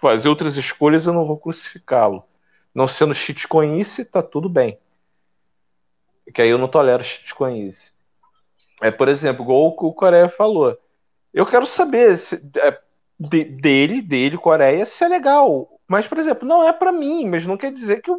fazer 0.00 0.28
outras 0.28 0.56
escolhas, 0.56 1.04
eu 1.04 1.12
não 1.12 1.26
vou 1.26 1.36
crucificá-lo. 1.36 2.24
Não 2.72 2.86
sendo 2.86 3.12
shitcoinice, 3.12 4.04
tá 4.04 4.22
tudo 4.22 4.48
bem. 4.48 4.78
Que 6.32 6.42
aí 6.42 6.48
eu 6.48 6.58
não 6.58 6.68
tolero 6.68 7.02
shitcoinice. 7.02 7.92
É, 8.80 8.92
por 8.92 9.08
exemplo, 9.08 9.42
igual 9.42 9.66
o 9.66 9.92
Coreia 9.92 10.28
falou. 10.28 10.78
Eu 11.32 11.44
quero 11.44 11.66
saber 11.66 12.16
se, 12.16 12.36
é, 12.58 12.80
de, 13.18 13.44
dele, 13.44 14.02
dele, 14.02 14.38
Coreia, 14.38 14.84
se 14.84 15.04
é 15.04 15.08
legal. 15.08 15.68
Mas, 15.86 16.06
por 16.06 16.18
exemplo, 16.18 16.48
não 16.48 16.62
é 16.66 16.72
para 16.72 16.92
mim, 16.92 17.28
mas 17.28 17.44
não 17.44 17.56
quer 17.56 17.72
dizer 17.72 18.00
que 18.00 18.10
eu, 18.10 18.18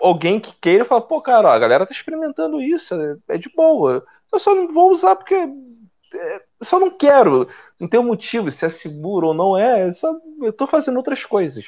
alguém 0.00 0.38
que 0.38 0.54
queira 0.60 0.84
falar, 0.84 1.02
pô, 1.02 1.20
cara, 1.20 1.48
ó, 1.48 1.52
a 1.52 1.58
galera 1.58 1.86
tá 1.86 1.92
experimentando 1.92 2.60
isso, 2.60 2.94
é, 2.94 3.16
é 3.34 3.38
de 3.38 3.48
boa 3.48 4.04
eu 4.32 4.38
só 4.38 4.54
não 4.54 4.72
vou 4.72 4.92
usar 4.92 5.16
porque 5.16 5.34
é, 5.34 6.36
eu 6.60 6.66
só 6.66 6.78
não 6.78 6.90
quero. 6.90 7.48
Não 7.80 7.88
tem 7.88 7.98
um 7.98 8.06
motivo 8.06 8.50
se 8.50 8.64
é 8.64 8.70
seguro 8.70 9.28
ou 9.28 9.34
não 9.34 9.56
é. 9.56 9.88
Eu, 9.88 9.94
só, 9.94 10.14
eu 10.42 10.52
tô 10.52 10.66
fazendo 10.66 10.96
outras 10.96 11.24
coisas. 11.24 11.64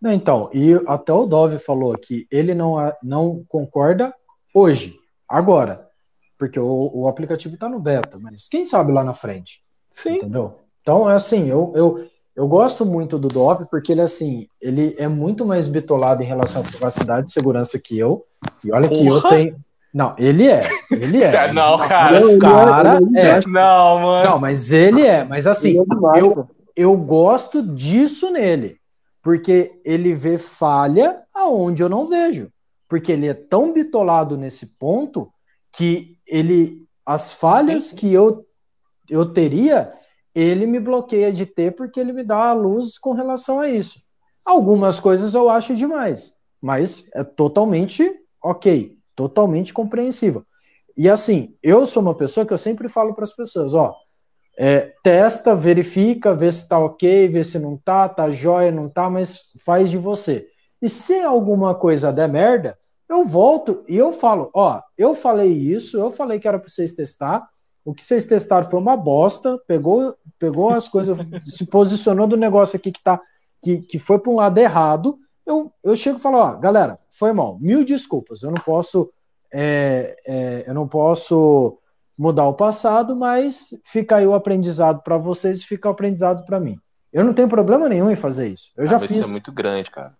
Não, 0.00 0.12
então, 0.12 0.50
e 0.52 0.74
até 0.88 1.12
o 1.12 1.26
Dove 1.26 1.58
falou 1.58 1.96
que 1.96 2.26
ele 2.28 2.54
não, 2.54 2.74
não 3.00 3.44
concorda 3.48 4.12
hoje, 4.52 4.98
agora. 5.28 5.88
Porque 6.36 6.58
o, 6.58 6.90
o 6.92 7.06
aplicativo 7.06 7.54
está 7.54 7.68
no 7.68 7.78
beta, 7.78 8.18
mas 8.18 8.48
quem 8.48 8.64
sabe 8.64 8.90
lá 8.90 9.04
na 9.04 9.14
frente. 9.14 9.62
Sim. 9.92 10.16
Entendeu? 10.16 10.58
Então, 10.82 11.08
é 11.08 11.14
assim, 11.14 11.48
eu, 11.48 11.72
eu, 11.74 12.04
eu 12.34 12.46
gosto 12.48 12.84
muito 12.84 13.18
do 13.18 13.28
Dove 13.28 13.64
porque 13.70 13.92
ele, 13.92 14.02
assim, 14.02 14.46
ele 14.60 14.94
é 14.98 15.08
muito 15.08 15.46
mais 15.46 15.68
bitolado 15.68 16.22
em 16.22 16.26
relação 16.26 16.62
à 16.62 16.64
privacidade 16.64 17.30
e 17.30 17.32
segurança 17.32 17.78
que 17.78 17.98
eu. 17.98 18.24
E 18.64 18.72
olha 18.72 18.88
Porra. 18.88 19.00
que 19.00 19.06
eu 19.06 19.22
tenho. 19.22 19.56
Não, 19.94 20.14
ele 20.18 20.48
é. 20.48 20.68
Ele 20.90 21.22
é. 21.22 21.30
Não, 21.52 21.76
cara. 21.86 22.26
O 22.26 22.38
cara 22.38 22.98
ele 22.98 23.18
é- 23.18 23.30
é. 23.30 23.40
Não, 23.46 24.00
mano. 24.00 24.30
Não, 24.30 24.38
mas 24.38 24.72
ele 24.72 25.02
é. 25.02 25.22
Mas 25.24 25.46
assim, 25.46 25.78
é 25.78 26.20
eu, 26.20 26.48
eu 26.74 26.96
gosto 26.96 27.62
disso 27.62 28.30
nele. 28.30 28.78
Porque 29.22 29.70
ele 29.84 30.14
vê 30.14 30.36
falha 30.38 31.22
aonde 31.32 31.82
eu 31.82 31.88
não 31.88 32.08
vejo. 32.08 32.48
Porque 32.88 33.12
ele 33.12 33.28
é 33.28 33.34
tão 33.34 33.72
bitolado 33.72 34.36
nesse 34.36 34.78
ponto 34.78 35.30
que 35.76 36.16
ele. 36.26 36.82
As 37.04 37.32
falhas 37.32 37.92
que 37.92 38.12
eu, 38.12 38.46
eu 39.10 39.26
teria, 39.26 39.92
ele 40.34 40.66
me 40.66 40.80
bloqueia 40.80 41.32
de 41.32 41.46
ter 41.46 41.74
porque 41.74 42.00
ele 42.00 42.12
me 42.12 42.24
dá 42.24 42.46
a 42.46 42.52
luz 42.52 42.98
com 42.98 43.12
relação 43.12 43.60
a 43.60 43.68
isso. 43.68 44.00
Algumas 44.44 44.98
coisas 44.98 45.34
eu 45.34 45.48
acho 45.48 45.74
demais, 45.74 46.34
mas 46.60 47.08
é 47.14 47.22
totalmente 47.22 48.10
ok, 48.42 48.96
totalmente 49.14 49.72
compreensível. 49.72 50.44
E 50.96 51.08
assim, 51.08 51.56
eu 51.62 51.86
sou 51.86 52.02
uma 52.02 52.14
pessoa 52.14 52.44
que 52.44 52.52
eu 52.52 52.58
sempre 52.58 52.88
falo 52.88 53.14
para 53.14 53.24
as 53.24 53.34
pessoas, 53.34 53.74
ó, 53.74 53.94
é, 54.58 54.92
testa, 55.02 55.54
verifica, 55.54 56.34
vê 56.34 56.50
se 56.50 56.68
tá 56.68 56.78
ok, 56.78 57.28
vê 57.28 57.42
se 57.42 57.58
não 57.58 57.76
tá, 57.76 58.08
tá 58.08 58.30
jóia, 58.30 58.70
não 58.70 58.88
tá, 58.88 59.08
mas 59.08 59.50
faz 59.64 59.90
de 59.90 59.96
você. 59.96 60.46
E 60.80 60.88
se 60.88 61.20
alguma 61.20 61.74
coisa 61.74 62.12
der 62.12 62.28
merda, 62.28 62.76
eu 63.08 63.24
volto 63.24 63.84
e 63.88 63.96
eu 63.96 64.12
falo, 64.12 64.50
ó, 64.54 64.80
eu 64.96 65.14
falei 65.14 65.50
isso, 65.52 65.98
eu 65.98 66.10
falei 66.10 66.38
que 66.38 66.48
era 66.48 66.58
para 66.58 66.68
vocês 66.68 66.92
testar, 66.92 67.46
o 67.84 67.92
que 67.94 68.02
vocês 68.04 68.24
testaram 68.26 68.68
foi 68.70 68.78
uma 68.78 68.96
bosta, 68.96 69.58
pegou, 69.66 70.16
pegou 70.38 70.70
as 70.70 70.88
coisas, 70.88 71.16
se 71.42 71.66
posicionou 71.66 72.26
do 72.26 72.36
negócio 72.36 72.76
aqui 72.76 72.92
que 72.92 73.02
tá, 73.02 73.20
que, 73.62 73.78
que 73.82 73.98
foi 73.98 74.18
para 74.18 74.30
um 74.30 74.36
lado 74.36 74.58
errado, 74.58 75.18
eu, 75.44 75.72
eu 75.82 75.96
chego 75.96 76.18
e 76.18 76.22
falo, 76.22 76.38
ó, 76.38 76.52
galera, 76.56 76.98
foi 77.10 77.32
mal, 77.32 77.58
mil 77.60 77.84
desculpas, 77.84 78.42
eu 78.42 78.50
não 78.50 78.62
posso, 78.62 79.12
é, 79.52 80.16
é, 80.24 80.64
eu 80.66 80.74
não 80.74 80.86
posso 80.86 81.78
mudar 82.16 82.46
o 82.46 82.54
passado, 82.54 83.16
mas 83.16 83.74
fica 83.84 84.16
aí 84.16 84.26
o 84.26 84.34
aprendizado 84.34 85.02
para 85.02 85.16
vocês 85.16 85.60
e 85.60 85.66
fica 85.66 85.88
o 85.88 85.92
aprendizado 85.92 86.44
para 86.46 86.60
mim. 86.60 86.78
Eu 87.12 87.24
não 87.24 87.32
tenho 87.34 87.48
problema 87.48 87.88
nenhum 87.88 88.10
em 88.10 88.16
fazer 88.16 88.48
isso. 88.48 88.70
Eu 88.76 88.86
já 88.86 88.96
Ah, 88.96 89.00
mas 89.00 89.08
fiz. 89.08 89.18
Isso 89.18 89.28
é 89.28 89.32
muito 89.32 89.52
grande, 89.52 89.90
cara. 89.90 90.14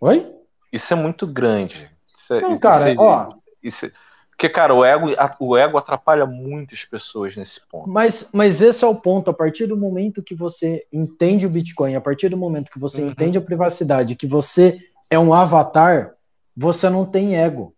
Oi? 0.00 0.34
Isso 0.72 0.92
é 0.92 0.96
muito 0.96 1.26
grande. 1.26 1.90
Isso 2.16 2.34
é- 2.34 2.40
Não, 2.40 2.52
isso 2.52 2.60
cara, 2.60 2.92
é- 2.92 2.96
ó. 2.98 3.34
isso 3.62 3.86
é- 3.86 3.92
Porque, 4.38 4.48
cara, 4.48 4.72
o 4.72 4.84
ego, 4.84 5.08
o 5.40 5.56
ego 5.56 5.76
atrapalha 5.76 6.24
muitas 6.24 6.84
pessoas 6.84 7.34
nesse 7.34 7.60
ponto. 7.68 7.88
Mas, 7.90 8.28
mas 8.32 8.62
esse 8.62 8.84
é 8.84 8.86
o 8.86 8.94
ponto. 8.94 9.28
A 9.28 9.34
partir 9.34 9.66
do 9.66 9.76
momento 9.76 10.22
que 10.22 10.32
você 10.32 10.86
entende 10.92 11.44
o 11.44 11.50
Bitcoin, 11.50 11.96
a 11.96 12.00
partir 12.00 12.28
do 12.28 12.36
momento 12.36 12.70
que 12.70 12.78
você 12.78 13.02
Uhum. 13.02 13.08
entende 13.08 13.36
a 13.36 13.40
privacidade, 13.40 14.14
que 14.14 14.28
você 14.28 14.78
é 15.10 15.18
um 15.18 15.34
avatar, 15.34 16.14
você 16.56 16.88
não 16.88 17.04
tem 17.04 17.36
ego. 17.36 17.74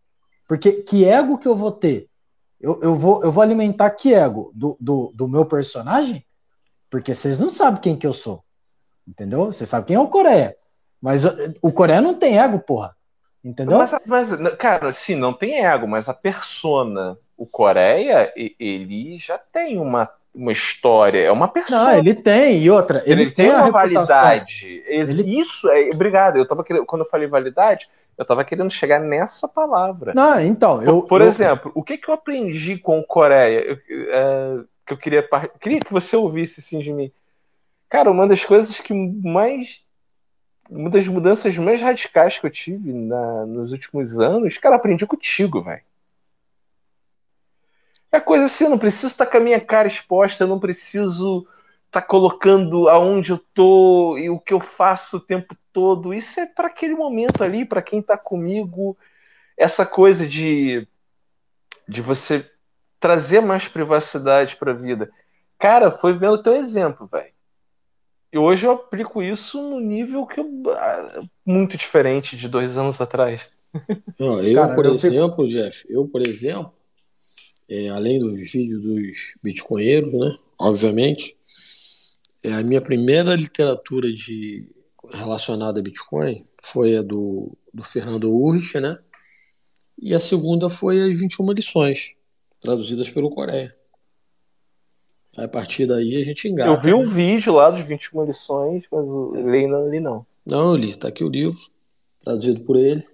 Porque 0.47 0.71
que 0.73 1.03
ego 1.07 1.39
que 1.39 1.49
eu 1.49 1.57
vou 1.57 1.73
ter? 1.73 2.11
Eu, 2.61 2.79
eu, 2.83 2.95
vou, 2.95 3.25
eu 3.25 3.33
vou 3.33 3.43
alimentar 3.43 3.89
que 3.93 4.13
ego? 4.13 4.53
Do, 4.55 4.77
do, 4.79 5.13
do 5.15 5.27
meu 5.27 5.47
personagem? 5.47 6.27
Porque 6.91 7.15
vocês 7.15 7.41
não 7.41 7.49
sabem 7.49 7.81
quem 7.81 7.97
que 7.97 8.07
eu 8.07 8.13
sou. 8.13 8.45
Entendeu? 9.09 9.47
Vocês 9.47 9.67
sabem 9.67 9.87
quem 9.87 9.97
é 9.97 10.01
o 10.01 10.09
Coreia. 10.09 10.55
Mas 11.01 11.23
o 11.63 11.73
Coreia 11.73 12.03
não 12.03 12.13
tem 12.13 12.39
ego, 12.39 12.59
porra. 12.59 12.95
Entendeu? 13.45 13.79
Mas, 13.79 13.91
mas, 14.07 14.55
cara, 14.57 14.93
sim, 14.93 15.15
não 15.15 15.33
tem 15.33 15.65
ego, 15.65 15.87
mas 15.89 16.09
a 16.09 16.15
persona, 16.15 17.17
o 17.37 17.47
Coreia, 17.47 18.33
ele 18.37 19.19
já 19.19 19.39
tem 19.39 19.79
uma, 19.79 20.11
uma 20.35 20.53
história, 20.53 21.21
é 21.21 21.33
uma 21.33 21.49
persona. 21.49 21.85
Não, 21.85 21.99
ele 21.99 22.15
tem. 22.15 22.63
E 22.63 22.71
outra, 22.71 23.03
ele, 23.07 23.23
Ele, 23.23 23.31
tem, 23.31 23.51
a 23.51 23.65
uma 23.65 23.71
validade. 23.71 24.83
Isso 24.87 25.69
é. 25.71 25.89
Obrigado. 25.91 26.37
Eu 26.37 26.47
tava 26.47 26.63
querendo, 26.63 26.85
quando 26.85 27.03
eu 27.03 27.09
falei 27.09 27.27
validade, 27.27 27.89
eu 28.19 28.25
tava 28.27 28.45
querendo 28.45 28.71
chegar 28.71 29.01
nessa 29.01 29.49
palavra. 29.49 30.13
Não, 30.15 30.39
então, 30.41 30.83
eu. 30.83 31.01
Por, 31.01 31.09
por 31.09 31.21
eu- 31.23 31.29
exemplo, 31.29 31.73
o 31.75 31.83
que, 31.83 31.97
que 31.97 32.11
eu 32.11 32.15
aprendi 32.15 32.77
com 32.77 32.99
o 33.01 33.05
Coreia? 33.05 33.61
Eu, 33.61 33.79
é, 33.89 34.61
que 34.87 34.93
eu 34.93 34.99
queria, 34.99 35.27
queria 35.59 35.79
que 35.79 35.93
você 35.93 36.15
ouvisse 36.17 36.61
assim 36.61 36.81
de 36.81 36.93
mim. 36.93 37.11
Cara, 37.89 38.11
uma 38.11 38.29
das 38.29 38.45
coisas 38.45 38.79
que 38.79 38.93
mais. 38.93 39.81
Uma 40.71 40.89
das 40.89 41.07
mudanças 41.09 41.57
mais 41.59 41.83
radicais 41.83 42.39
que 42.39 42.47
eu 42.47 42.51
tive 42.51 42.93
na- 42.93 43.45
nos 43.45 43.73
últimos 43.73 44.19
anos, 44.19 44.57
cara, 44.57 44.77
aprendi 44.77 45.05
contigo, 45.05 45.63
velho. 45.63 45.83
É 48.13 48.21
coisa 48.21 48.47
assim, 48.47 48.65
eu 48.65 48.71
não 48.71 48.79
preciso 48.79 49.09
estar 49.09 49.27
com 49.27 49.37
a 49.37 49.41
minha 49.41 49.61
cara 49.61 49.89
exposta, 49.89 50.45
eu 50.45 50.49
não 50.49 50.59
preciso 50.61 51.47
estar 51.87 52.03
colocando 52.03 52.89
aonde 52.89 53.31
eu 53.31 53.39
tô 53.53 54.17
e 54.17 54.31
o 54.31 54.39
que 54.39 54.53
eu 54.55 54.61
faço 54.61 55.17
o 55.17 55.21
tempo 55.21 55.57
todo. 55.73 56.15
Isso 56.15 56.39
é 56.39 56.47
para 56.47 56.69
aquele 56.69 56.95
momento 56.95 57.43
ali, 57.43 57.65
para 57.65 57.83
quem 57.83 58.01
tá 58.01 58.17
comigo. 58.17 58.97
Essa 59.57 59.85
coisa 59.85 60.27
de, 60.27 60.87
de 61.89 62.01
você 62.01 62.49
trazer 63.01 63.41
mais 63.41 63.67
privacidade 63.69 64.57
para 64.57 64.73
a 64.73 64.75
vida. 64.75 65.11
Cara, 65.59 65.91
foi 65.91 66.13
vendo 66.17 66.35
o 66.35 66.43
teu 66.43 66.55
exemplo, 66.55 67.07
velho. 67.07 67.33
E 68.33 68.39
hoje 68.39 68.65
eu 68.67 68.73
aplico 68.73 69.23
isso 69.23 69.61
no 69.61 69.81
nível 69.81 70.25
que 70.27 70.39
eu, 70.41 70.47
ah, 70.73 71.23
muito 71.45 71.77
diferente 71.77 72.37
de 72.37 72.49
dois 72.49 72.77
anos 72.77 73.01
atrás. 73.01 73.41
Ó, 74.21 74.41
eu, 74.43 74.55
Cara, 74.55 74.75
por 74.75 74.87
eu 74.87 74.99
fico- 74.99 75.07
exemplo, 75.15 75.49
Jeff, 75.49 75.85
eu, 75.89 76.07
por 76.07 76.27
exemplo, 76.27 76.73
é, 77.69 77.89
além 77.89 78.19
dos 78.19 78.53
vídeos 78.53 78.83
dos 78.83 79.37
bitcoinheiros, 79.43 80.13
né? 80.13 80.37
Obviamente, 80.59 81.37
é, 82.43 82.53
a 82.53 82.63
minha 82.63 82.81
primeira 82.81 83.35
literatura 83.35 84.13
de 84.13 84.69
relacionada 85.13 85.81
a 85.81 85.83
Bitcoin 85.83 86.45
foi 86.63 86.97
a 86.97 87.03
do, 87.03 87.57
do 87.75 87.83
Fernando 87.83 88.31
Urich, 88.33 88.79
né? 88.79 88.99
E 90.01 90.15
a 90.15 90.21
segunda 90.21 90.69
foi 90.69 91.01
as 91.03 91.21
21 91.21 91.53
lições, 91.53 92.15
traduzidas 92.61 93.09
pelo 93.09 93.31
Coreia. 93.31 93.75
Aí, 95.37 95.45
a 95.45 95.49
partir 95.49 95.87
daí 95.87 96.17
a 96.17 96.25
gente 96.25 96.49
engata. 96.49 96.71
Eu 96.71 96.81
vi 96.83 96.93
um 96.95 97.09
vídeo 97.09 97.53
lá 97.55 97.71
dos 97.71 97.87
21 97.87 98.25
lições, 98.25 98.85
mas 98.91 99.05
o 99.05 99.31
lei 99.33 99.67
não 99.67 99.89
li 99.89 100.01
não. 100.01 100.27
Não, 100.45 100.71
eu 100.71 100.77
li, 100.77 100.97
tá 100.97 101.09
aqui 101.09 101.23
o 101.23 101.29
livro, 101.29 101.59
traduzido 102.25 102.61
por 102.63 102.77
ele. 102.77 103.05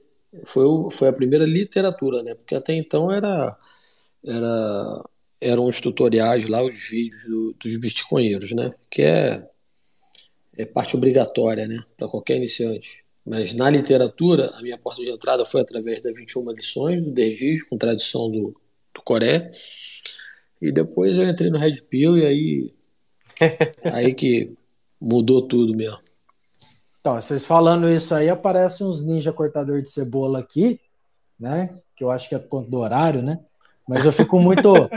Foi, 0.45 0.65
o- 0.65 0.91
foi 0.91 1.09
a 1.09 1.13
primeira 1.13 1.45
literatura, 1.45 2.23
né? 2.23 2.35
Porque 2.35 2.55
até 2.55 2.75
então 2.75 3.11
era, 3.13 3.57
era, 4.25 5.05
eram 5.41 5.67
os 5.67 5.81
tutoriais 5.81 6.49
lá, 6.49 6.63
os 6.63 6.89
vídeos 6.91 7.25
do- 7.27 7.55
dos 7.55 7.77
bitcoinheiros, 7.77 8.53
né? 8.53 8.75
Que 8.91 9.03
é, 9.03 9.49
é 10.57 10.65
parte 10.67 10.97
obrigatória, 10.97 11.67
né? 11.69 11.83
Para 11.97 12.09
qualquer 12.09 12.37
iniciante. 12.37 13.05
Mas 13.25 13.55
na 13.55 13.69
literatura, 13.69 14.51
a 14.55 14.63
minha 14.63 14.79
porta 14.79 15.03
de 15.03 15.11
entrada 15.11 15.45
foi 15.45 15.61
através 15.61 16.01
das 16.01 16.15
21 16.15 16.51
lições 16.53 17.05
do 17.05 17.11
Degis, 17.11 17.63
com 17.65 17.77
tradução 17.77 18.31
do, 18.31 18.55
do 18.95 19.03
Coré. 19.05 19.51
E 20.61 20.73
depois 20.73 21.19
eu 21.19 21.29
entrei 21.29 21.51
no 21.51 21.59
Red 21.59 21.83
Pill 21.83 22.17
e 22.19 22.25
aí, 22.27 22.75
aí 23.93 24.15
que 24.15 24.57
mudou 25.01 25.43
tudo 25.47 25.75
mesmo. 25.77 25.99
Então, 27.01 27.15
vocês 27.15 27.47
falando 27.47 27.89
isso 27.89 28.15
aí, 28.15 28.29
aparece 28.29 28.83
uns 28.83 29.05
ninja 29.05 29.33
cortador 29.33 29.81
de 29.81 29.91
cebola 29.91 30.41
aqui, 30.41 30.81
né? 31.39 31.71
Que 31.95 32.03
eu 32.03 32.11
acho 32.11 32.29
que 32.29 32.35
é 32.35 32.39
por 32.39 32.49
conta 32.49 32.71
do 32.71 32.79
horário, 32.79 33.23
né? 33.23 33.39
Mas 33.87 34.05
eu 34.05 34.13
fico 34.13 34.41
muito, 34.41 34.91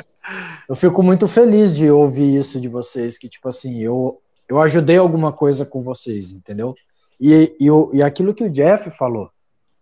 eu 0.68 0.76
fico 0.76 1.04
muito 1.04 1.28
feliz 1.28 1.76
de 1.76 1.90
ouvir 1.92 2.36
isso 2.36 2.60
de 2.60 2.68
vocês, 2.68 3.18
que 3.18 3.30
tipo 3.30 3.48
assim, 3.48 3.80
eu, 3.80 4.20
eu 4.48 4.60
ajudei 4.60 4.98
alguma 4.98 5.32
coisa 5.32 5.64
com 5.66 5.84
vocês, 5.84 6.32
entendeu? 6.32 6.74
E, 7.22 7.56
e, 7.60 7.70
o- 7.70 7.92
e 7.94 8.02
aquilo 8.02 8.34
que 8.34 8.44
o 8.44 8.50
Jeff 8.50 8.90
falou, 8.90 9.30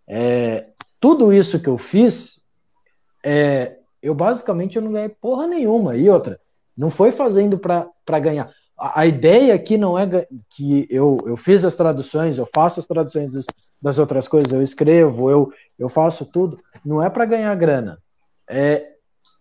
é, 0.05 0.67
tudo 0.99 1.31
isso 1.31 1.61
que 1.61 1.69
eu 1.69 1.77
fiz, 1.77 2.43
é, 3.23 3.76
eu 4.01 4.13
basicamente 4.13 4.75
eu 4.75 4.81
não 4.81 4.91
ganhei 4.91 5.09
porra 5.09 5.47
nenhuma. 5.47 5.95
E 5.95 6.09
outra, 6.09 6.39
não 6.77 6.89
foi 6.89 7.11
fazendo 7.11 7.57
para 7.57 8.19
ganhar. 8.19 8.49
A, 8.77 9.01
a 9.01 9.05
ideia 9.07 9.55
aqui 9.55 9.77
não 9.77 9.97
é 9.97 10.25
que 10.49 10.87
eu, 10.89 11.17
eu 11.25 11.35
fiz 11.35 11.65
as 11.65 11.75
traduções, 11.75 12.37
eu 12.37 12.47
faço 12.53 12.79
as 12.79 12.85
traduções 12.85 13.31
dos- 13.31 13.45
das 13.81 13.97
outras 13.99 14.27
coisas, 14.27 14.51
eu 14.51 14.61
escrevo, 14.61 15.29
eu, 15.29 15.51
eu 15.77 15.89
faço 15.89 16.25
tudo. 16.31 16.59
Não 16.85 17.01
é 17.01 17.09
para 17.09 17.25
ganhar 17.25 17.53
grana. 17.55 17.97
É, 18.49 18.93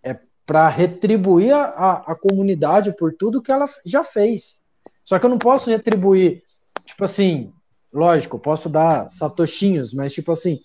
é 0.03 0.19
para 0.45 0.69
retribuir 0.69 1.53
a, 1.55 1.65
a, 1.65 1.93
a 2.13 2.15
comunidade 2.15 2.95
por 2.97 3.13
tudo 3.15 3.43
que 3.43 3.53
ela 3.53 3.67
já 3.85 4.03
fez. 4.03 4.65
Só 5.05 5.19
que 5.19 5.25
eu 5.27 5.31
não 5.31 5.39
posso 5.39 5.71
retribuir, 5.71 6.43
tipo 6.85 7.05
assim, 7.05 7.53
lógico, 7.93 8.39
posso 8.39 8.69
dar 8.69 9.09
satoshinhos, 9.09 9.95
mas 9.95 10.13
tipo 10.13 10.33
assim, 10.33 10.61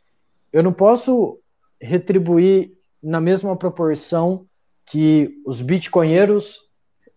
eu 0.52 0.64
não 0.64 0.74
posso 0.74 1.40
retribuir 1.80 2.74
na 3.02 3.20
mesma 3.20 3.56
proporção 3.56 4.46
que 4.90 5.42
os 5.46 5.62
bitcoinheiros 5.62 6.60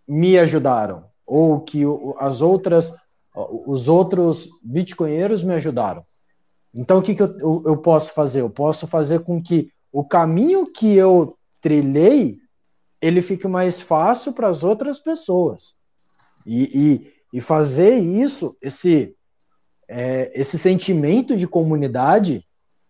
me 0.06 0.38
ajudaram 0.38 1.04
ou 1.26 1.60
que 1.60 1.82
as 2.18 2.40
outras 2.40 2.94
os 3.66 3.88
outros 3.88 4.48
bitcoinheiros 4.62 5.42
me 5.42 5.54
ajudaram. 5.54 6.04
Então 6.72 6.98
o 6.98 7.02
que, 7.02 7.14
que 7.14 7.22
eu, 7.22 7.36
eu, 7.38 7.62
eu 7.66 7.76
posso 7.76 8.12
fazer? 8.12 8.42
Eu 8.42 8.50
posso 8.50 8.86
fazer 8.86 9.20
com 9.20 9.42
que 9.42 9.70
o 9.92 10.04
caminho 10.04 10.70
que 10.70 10.94
eu 10.94 11.36
trilhei 11.60 12.38
ele 13.00 13.20
fique 13.20 13.48
mais 13.48 13.80
fácil 13.80 14.32
para 14.32 14.48
as 14.48 14.62
outras 14.62 14.98
pessoas 14.98 15.74
e, 16.46 16.64
e, 17.32 17.38
e 17.38 17.40
fazer 17.40 17.98
isso, 17.98 18.56
esse 18.62 19.14
é, 19.88 20.30
esse 20.34 20.58
sentimento 20.58 21.36
de 21.36 21.46
comunidade, 21.46 22.46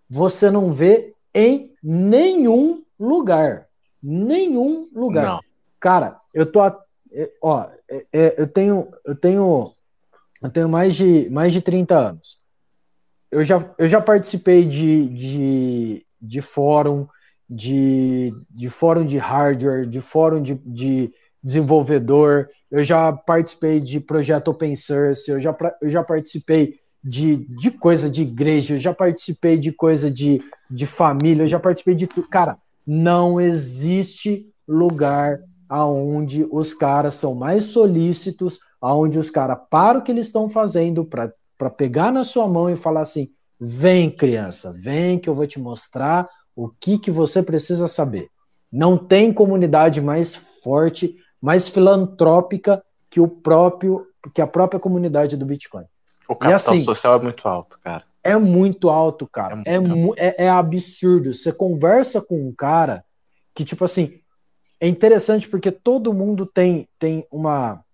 você 0.08 0.50
não 0.50 0.70
vê 0.70 1.12
em 1.34 1.72
nenhum 1.82 2.83
lugar. 2.98 3.66
Nenhum 4.02 4.88
lugar. 4.94 5.26
Não. 5.26 5.40
Cara, 5.80 6.20
eu 6.32 6.50
tô. 6.50 6.64
é, 6.66 7.30
Ó, 7.42 7.66
é- 7.90 8.06
é, 8.12 8.34
eu 8.38 8.46
tenho. 8.46 8.88
Eu 9.04 9.14
tenho. 9.14 9.72
Eu 10.42 10.50
tenho 10.50 10.68
mais 10.68 10.94
de, 10.94 11.30
mais 11.30 11.52
de 11.52 11.62
30 11.62 11.96
anos. 11.96 12.42
Eu 13.30 13.42
já, 13.42 13.74
eu 13.78 13.88
já 13.88 14.00
participei 14.00 14.66
de, 14.66 15.08
de, 15.08 16.06
de 16.20 16.40
fórum, 16.42 17.06
de, 17.48 18.34
de 18.50 18.68
fórum 18.68 19.04
de 19.04 19.16
hardware, 19.16 19.86
de 19.86 20.00
fórum 20.00 20.42
de, 20.42 20.54
de 20.54 21.12
desenvolvedor, 21.44 22.48
eu 22.70 22.82
já 22.82 23.12
participei 23.12 23.78
de 23.78 24.00
projeto 24.00 24.48
open 24.48 24.74
source, 24.74 25.30
eu 25.30 25.38
já, 25.38 25.54
eu 25.82 25.90
já 25.90 26.02
participei 26.02 26.80
de, 27.02 27.36
de 27.36 27.70
coisa 27.70 28.08
de 28.08 28.22
igreja, 28.22 28.74
eu 28.74 28.78
já 28.78 28.94
participei 28.94 29.58
de 29.58 29.70
coisa 29.70 30.10
de, 30.10 30.42
de 30.70 30.86
família, 30.86 31.42
eu 31.42 31.46
já 31.46 31.60
participei 31.60 31.94
de 31.94 32.06
tudo. 32.06 32.26
Cara, 32.28 32.56
não 32.86 33.40
existe 33.40 34.46
lugar 34.66 35.38
aonde 35.68 36.46
os 36.50 36.74
caras 36.74 37.14
são 37.14 37.34
mais 37.34 37.66
solícitos, 37.66 38.60
aonde 38.80 39.18
os 39.18 39.30
caras 39.30 39.58
param 39.70 40.00
o 40.00 40.02
que 40.02 40.12
eles 40.12 40.26
estão 40.26 40.48
fazendo 40.48 41.04
para 41.04 41.70
pegar 41.70 42.12
na 42.12 42.24
sua 42.24 42.46
mão 42.46 42.70
e 42.70 42.76
falar 42.76 43.00
assim: 43.00 43.28
vem, 43.58 44.10
criança, 44.10 44.72
vem 44.72 45.18
que 45.18 45.28
eu 45.28 45.34
vou 45.34 45.46
te 45.46 45.58
mostrar 45.58 46.28
o 46.54 46.68
que, 46.68 46.98
que 46.98 47.10
você 47.10 47.42
precisa 47.42 47.88
saber. 47.88 48.28
Não 48.70 48.96
tem 48.96 49.32
comunidade 49.32 50.00
mais 50.00 50.34
forte, 50.34 51.16
mais 51.40 51.68
filantrópica 51.68 52.82
que 53.10 53.20
o 53.20 53.28
próprio, 53.28 54.06
que 54.34 54.40
a 54.40 54.46
própria 54.46 54.80
comunidade 54.80 55.36
do 55.36 55.46
Bitcoin. 55.46 55.84
O 56.28 56.32
E 56.32 56.36
capital 56.36 56.54
assim, 56.54 56.84
social 56.84 57.16
é 57.16 57.22
muito 57.22 57.46
alto, 57.46 57.78
cara. 57.82 58.04
É 58.24 58.36
muito 58.36 58.88
alto, 58.90 59.26
cara. 59.26 59.62
É, 59.66 59.78
mu- 59.78 60.14
é, 60.16 60.44
é 60.44 60.48
absurdo. 60.48 61.32
Você 61.32 61.52
conversa 61.52 62.20
com 62.20 62.48
um 62.48 62.52
cara 62.54 63.04
que, 63.54 63.64
tipo 63.64 63.84
assim, 63.84 64.20
é 64.80 64.88
interessante 64.88 65.48
porque 65.48 65.70
todo 65.70 66.12
mundo 66.12 66.46
tem, 66.46 66.88
tem 66.98 67.26
uma, 67.30 67.84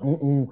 um- 0.00 0.12
um- 0.42 0.48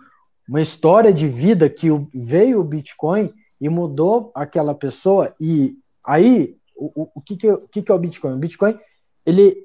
uma 0.48 0.60
história 0.60 1.12
de 1.12 1.26
vida 1.26 1.70
que 1.70 1.88
veio 2.14 2.60
o 2.60 2.64
Bitcoin 2.64 3.32
e 3.60 3.68
mudou 3.68 4.30
aquela 4.34 4.74
pessoa. 4.74 5.34
E 5.40 5.76
aí, 6.04 6.56
o, 6.76 7.02
o, 7.04 7.10
o 7.14 7.20
que, 7.20 7.36
que, 7.36 7.46
é- 7.46 7.54
o 7.54 7.68
que, 7.68 7.82
que 7.82 7.90
é 7.90 7.94
o 7.94 7.98
Bitcoin? 7.98 8.34
O 8.34 8.38
Bitcoin, 8.38 8.76
ele, 9.24 9.56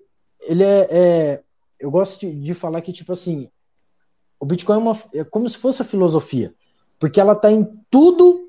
ele 0.48 0.64
é, 0.64 0.88
é- 0.90 1.44
Eu 1.80 1.90
gosto 1.92 2.20
de, 2.20 2.34
de 2.34 2.54
falar 2.54 2.82
que, 2.82 2.92
tipo 2.94 3.12
assim, 3.14 3.50
o 4.40 4.46
Bitcoin 4.46 4.76
é, 4.76 4.80
uma, 4.80 5.00
é 5.14 5.24
como 5.24 5.48
se 5.50 5.58
fosse 5.58 5.82
a 5.82 5.86
filosofia, 5.86 6.54
porque 7.00 7.20
ela 7.20 7.34
está 7.34 7.52
em 7.52 7.66
tudo 7.90 8.49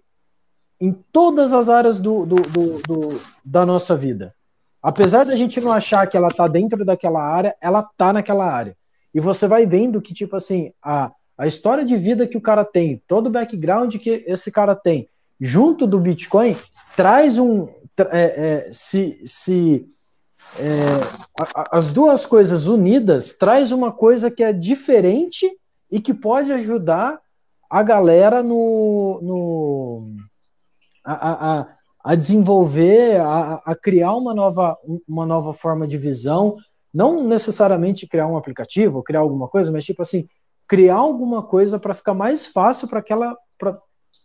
em 0.81 0.93
todas 1.13 1.53
as 1.53 1.69
áreas 1.69 1.99
do, 1.99 2.25
do, 2.25 2.37
do- 2.37 3.21
da 3.45 3.67
nossa 3.67 3.95
vida. 3.95 4.35
Apesar 4.83 5.25
da 5.25 5.37
gente 5.37 5.61
não 5.61 5.71
achar 5.73 6.07
que 6.07 6.17
ela 6.17 6.29
está 6.29 6.49
dentro 6.49 6.85
daquela 6.85 7.23
área, 7.23 7.55
ela 7.61 7.81
está 7.81 8.13
naquela 8.13 8.47
área. 8.51 8.75
E 9.13 9.21
você 9.21 9.47
vai 9.47 9.67
vendo 9.67 10.01
que, 10.01 10.15
tipo 10.15 10.37
assim, 10.37 10.73
a, 10.83 11.13
a 11.37 11.47
história 11.47 11.85
de 11.85 11.97
vida 11.97 12.27
que 12.27 12.37
o 12.37 12.41
cara 12.41 12.65
tem, 12.65 13.03
todo 13.07 13.27
o 13.27 13.31
background 13.31 13.95
que 13.97 14.25
esse 14.27 14.51
cara 14.51 14.75
tem, 14.75 15.07
junto 15.39 15.87
do 15.87 15.99
Bitcoin, 16.01 16.57
traz 16.97 17.37
um. 17.39 17.69
é, 18.11 18.67
é, 18.69 18.73
se 18.73 19.21
se 19.27 19.87
é, 20.59 20.65
a- 21.39 21.77
as 21.77 21.91
duas 21.91 22.25
coisas 22.25 22.67
unidas 22.67 23.33
traz 23.35 23.73
uma 23.73 23.93
coisa 23.93 24.31
que 24.31 24.43
é 24.43 24.53
diferente 24.53 25.51
e 25.91 26.01
que 26.01 26.15
pode 26.15 26.53
ajudar 26.53 27.21
a 27.69 27.83
galera 27.83 28.43
no, 28.43 29.21
no 29.23 30.30
a, 31.05 31.61
a, 31.61 31.67
a- 32.05 32.15
desenvolver, 32.15 33.21
a, 33.21 33.61
a 33.65 33.75
criar 33.75 34.15
uma 34.15 34.35
nova, 34.35 34.77
uma 35.09 35.27
nova 35.27 35.53
forma 35.53 35.87
de 35.87 35.97
visão, 35.99 36.57
não 36.93 37.23
necessariamente 37.27 38.07
criar 38.07 38.27
um 38.27 38.37
aplicativo, 38.37 39.03
criar 39.03 39.21
alguma 39.21 39.49
coisa, 39.49 39.71
mas 39.71 39.85
tipo 39.85 40.03
assim, 40.03 40.27
criar 40.67 40.97
alguma 40.97 41.43
coisa 41.43 41.79
para 41.79 41.95
ficar 41.95 42.15
mais 42.15 42.47
fácil 42.47 42.89
para 42.89 42.99
aquela 43.01 43.37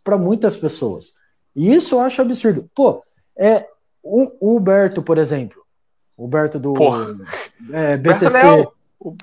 para 0.04 0.16
muitas 0.18 0.56
pessoas. 0.56 1.12
E 1.54 1.72
isso 1.74 1.96
eu 1.96 2.00
acho 2.00 2.22
absurdo. 2.22 2.68
Pô, 2.74 3.02
é 3.36 3.66
o, 4.02 4.30
o 4.40 4.56
Huberto, 4.56 5.02
por 5.02 5.18
exemplo, 5.18 5.60
o 6.16 6.24
Huberto 6.24 6.58
do 6.58 6.74
Porra. 6.74 7.16
é, 7.72 7.96
BTC. 7.96 8.42
Leal. 8.42 8.72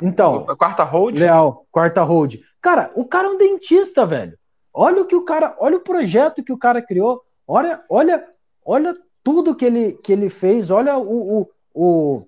Então, 0.02 0.46
quarta 0.58 0.84
hold? 0.84 1.16
Leal, 1.18 1.66
quarta 1.72 2.02
hold. 2.04 2.36
Cara, 2.62 2.92
o 2.96 3.06
cara 3.06 3.28
é 3.28 3.32
um 3.32 3.38
dentista, 3.38 4.06
velho. 4.06 4.38
Olha 4.74 5.02
o 5.02 5.06
que 5.06 5.16
o 5.16 5.24
cara, 5.24 5.56
olha 5.60 5.78
o 5.78 5.82
projeto 5.84 6.44
que 6.44 6.52
o 6.54 6.58
cara 6.58 6.82
criou. 6.82 7.22
Olha, 7.48 7.82
olha, 7.90 8.28
olha 8.66 8.96
tudo 9.24 9.56
que 9.56 9.66
ele, 9.66 9.94
que 9.94 10.12
ele 10.12 10.30
fez. 10.30 10.70
Olha 10.70 10.98
o, 10.98 11.42
o, 11.42 11.50
o, 11.74 12.28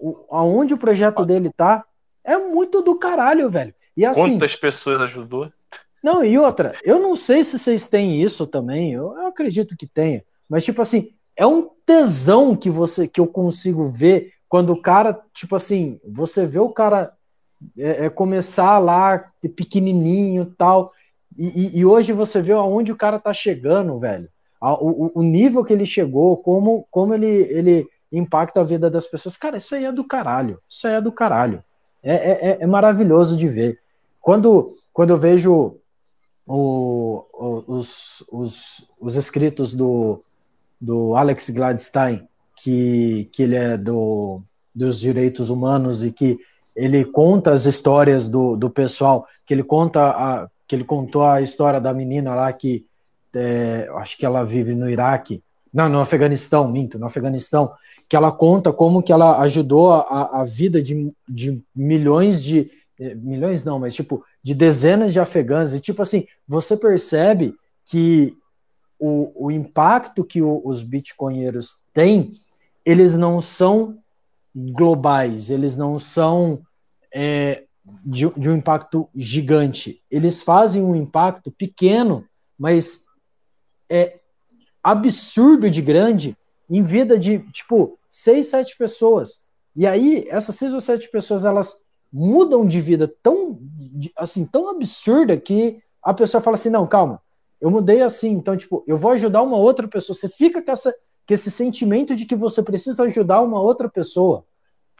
o 0.00 0.26
aonde 0.30 0.74
o 0.74 0.78
projeto 0.78 1.24
dele 1.24 1.50
tá. 1.54 1.84
É 2.24 2.36
muito 2.36 2.82
do 2.82 2.98
caralho, 2.98 3.48
velho. 3.48 3.74
E 3.96 4.04
assim, 4.04 4.38
Quantas 4.38 4.54
pessoas 4.56 5.00
ajudou? 5.00 5.50
não, 6.02 6.24
e 6.24 6.38
outra, 6.38 6.74
eu 6.84 6.98
não 6.98 7.16
sei 7.16 7.42
se 7.42 7.58
vocês 7.58 7.88
têm 7.88 8.22
isso 8.22 8.46
também, 8.46 8.92
eu, 8.92 9.16
eu 9.16 9.26
acredito 9.26 9.76
que 9.76 9.86
tenha, 9.86 10.22
mas 10.48 10.64
tipo 10.64 10.80
assim, 10.80 11.12
é 11.36 11.46
um 11.46 11.68
tesão 11.84 12.54
que 12.54 12.70
você 12.70 13.08
que 13.08 13.20
eu 13.20 13.26
consigo 13.26 13.84
ver 13.86 14.32
quando 14.48 14.70
o 14.70 14.80
cara, 14.80 15.20
tipo 15.34 15.56
assim, 15.56 16.00
você 16.06 16.46
vê 16.46 16.58
o 16.58 16.70
cara 16.70 17.12
é, 17.76 18.06
é, 18.06 18.10
começar 18.10 18.78
lá 18.78 19.32
de 19.42 19.48
pequenininho 19.48 20.54
tal, 20.56 20.92
e, 21.38 21.46
e- 21.46 21.78
e 21.80 21.86
hoje 21.86 22.12
você 22.12 22.42
vê 22.42 22.52
aonde 22.52 22.90
o 22.92 22.96
cara 22.96 23.18
tá 23.18 23.32
chegando, 23.32 23.96
velho. 23.98 24.28
O, 24.60 25.20
o- 25.20 25.22
nível 25.22 25.64
que 25.64 25.72
ele 25.72 25.86
chegou, 25.86 26.36
como, 26.38 26.84
como 26.90 27.14
ele, 27.14 27.26
ele 27.26 27.86
impacta 28.10 28.60
a 28.60 28.64
vida 28.64 28.90
das 28.90 29.06
pessoas. 29.06 29.36
Cara, 29.36 29.56
isso 29.56 29.74
aí 29.74 29.84
é 29.84 29.92
do 29.92 30.02
caralho. 30.04 30.58
Isso 30.68 30.86
aí 30.88 30.94
é 30.94 31.00
do 31.00 31.12
caralho. 31.12 31.62
É, 32.02 32.14
é, 32.14 32.50
é- 32.50 32.58
é 32.62 32.66
maravilhoso 32.66 33.36
de 33.36 33.46
ver. 33.48 33.78
Quando, 34.20 34.74
quando 34.92 35.10
eu 35.10 35.16
vejo 35.16 35.76
o- 36.46 37.24
os, 37.68 38.24
os, 38.32 38.84
os 39.00 39.14
escritos 39.16 39.74
do, 39.74 40.20
do 40.80 41.14
Alex 41.14 41.50
Gladstein, 41.50 42.26
que, 42.56 43.28
que 43.32 43.42
ele 43.44 43.54
é 43.56 43.76
do, 43.76 44.40
dos 44.74 44.98
direitos 44.98 45.50
humanos 45.50 46.02
e 46.02 46.10
que 46.10 46.38
ele 46.74 47.04
conta 47.04 47.52
as 47.52 47.64
histórias 47.66 48.28
do, 48.28 48.56
do 48.56 48.70
pessoal, 48.70 49.26
que 49.46 49.54
ele 49.54 49.62
conta 49.62 50.00
a, 50.10 50.48
que 50.68 50.76
ele 50.76 50.84
contou 50.84 51.24
a 51.24 51.40
história 51.40 51.80
da 51.80 51.92
menina 51.94 52.34
lá 52.34 52.52
que 52.52 52.84
é, 53.34 53.88
acho 53.96 54.16
que 54.18 54.26
ela 54.26 54.44
vive 54.44 54.74
no 54.74 54.88
Iraque, 54.88 55.42
não, 55.72 55.88
no 55.88 56.00
Afeganistão, 56.00 56.70
minto, 56.70 56.98
no 56.98 57.06
Afeganistão, 57.06 57.72
que 58.08 58.16
ela 58.16 58.30
conta 58.32 58.72
como 58.72 59.02
que 59.02 59.12
ela 59.12 59.38
ajudou 59.40 59.92
a, 59.92 60.40
a 60.40 60.44
vida 60.44 60.82
de, 60.82 61.12
de 61.28 61.62
milhões 61.74 62.42
de 62.42 62.70
eh, 62.98 63.14
milhões 63.14 63.64
não, 63.64 63.78
mas 63.78 63.94
tipo 63.94 64.24
de 64.42 64.54
dezenas 64.54 65.12
de 65.12 65.20
afegãs. 65.20 65.74
E 65.74 65.80
tipo 65.80 66.00
assim, 66.00 66.26
você 66.46 66.76
percebe 66.76 67.54
que 67.84 68.34
o, 68.98 69.46
o 69.46 69.50
impacto 69.50 70.24
que 70.24 70.40
o- 70.40 70.62
os 70.64 70.82
bitcoinheiros 70.82 71.82
têm, 71.92 72.32
eles 72.84 73.14
não 73.16 73.40
são 73.40 73.98
globais, 74.54 75.50
eles 75.50 75.76
não 75.76 75.98
são 75.98 76.60
é, 77.14 77.64
de, 78.04 78.28
de 78.30 78.48
um 78.48 78.56
impacto 78.56 79.08
gigante. 79.14 80.02
Eles 80.10 80.42
fazem 80.42 80.82
um 80.82 80.96
impacto 80.96 81.50
pequeno, 81.50 82.24
mas 82.58 83.04
é 83.88 84.20
absurdo 84.82 85.70
de 85.70 85.82
grande 85.82 86.36
em 86.68 86.82
vida 86.82 87.18
de, 87.18 87.38
tipo, 87.50 87.98
seis, 88.08 88.48
sete 88.48 88.76
pessoas. 88.76 89.44
E 89.74 89.86
aí, 89.86 90.26
essas 90.28 90.54
seis 90.54 90.74
ou 90.74 90.80
sete 90.80 91.10
pessoas, 91.10 91.44
elas 91.44 91.82
mudam 92.12 92.66
de 92.66 92.80
vida 92.80 93.12
tão, 93.22 93.58
assim, 94.16 94.44
tão 94.44 94.68
absurda 94.68 95.36
que 95.36 95.80
a 96.02 96.12
pessoa 96.14 96.40
fala 96.40 96.54
assim, 96.54 96.70
não, 96.70 96.86
calma, 96.86 97.20
eu 97.60 97.70
mudei 97.70 98.02
assim, 98.02 98.30
então, 98.30 98.56
tipo, 98.56 98.84
eu 98.86 98.96
vou 98.96 99.12
ajudar 99.12 99.42
uma 99.42 99.56
outra 99.56 99.86
pessoa. 99.88 100.16
Você 100.16 100.28
fica 100.28 100.62
com, 100.62 100.70
essa, 100.70 100.92
com 100.92 101.34
esse 101.34 101.50
sentimento 101.50 102.14
de 102.14 102.24
que 102.24 102.34
você 102.34 102.62
precisa 102.62 103.02
ajudar 103.04 103.40
uma 103.42 103.60
outra 103.60 103.88
pessoa 103.88 104.44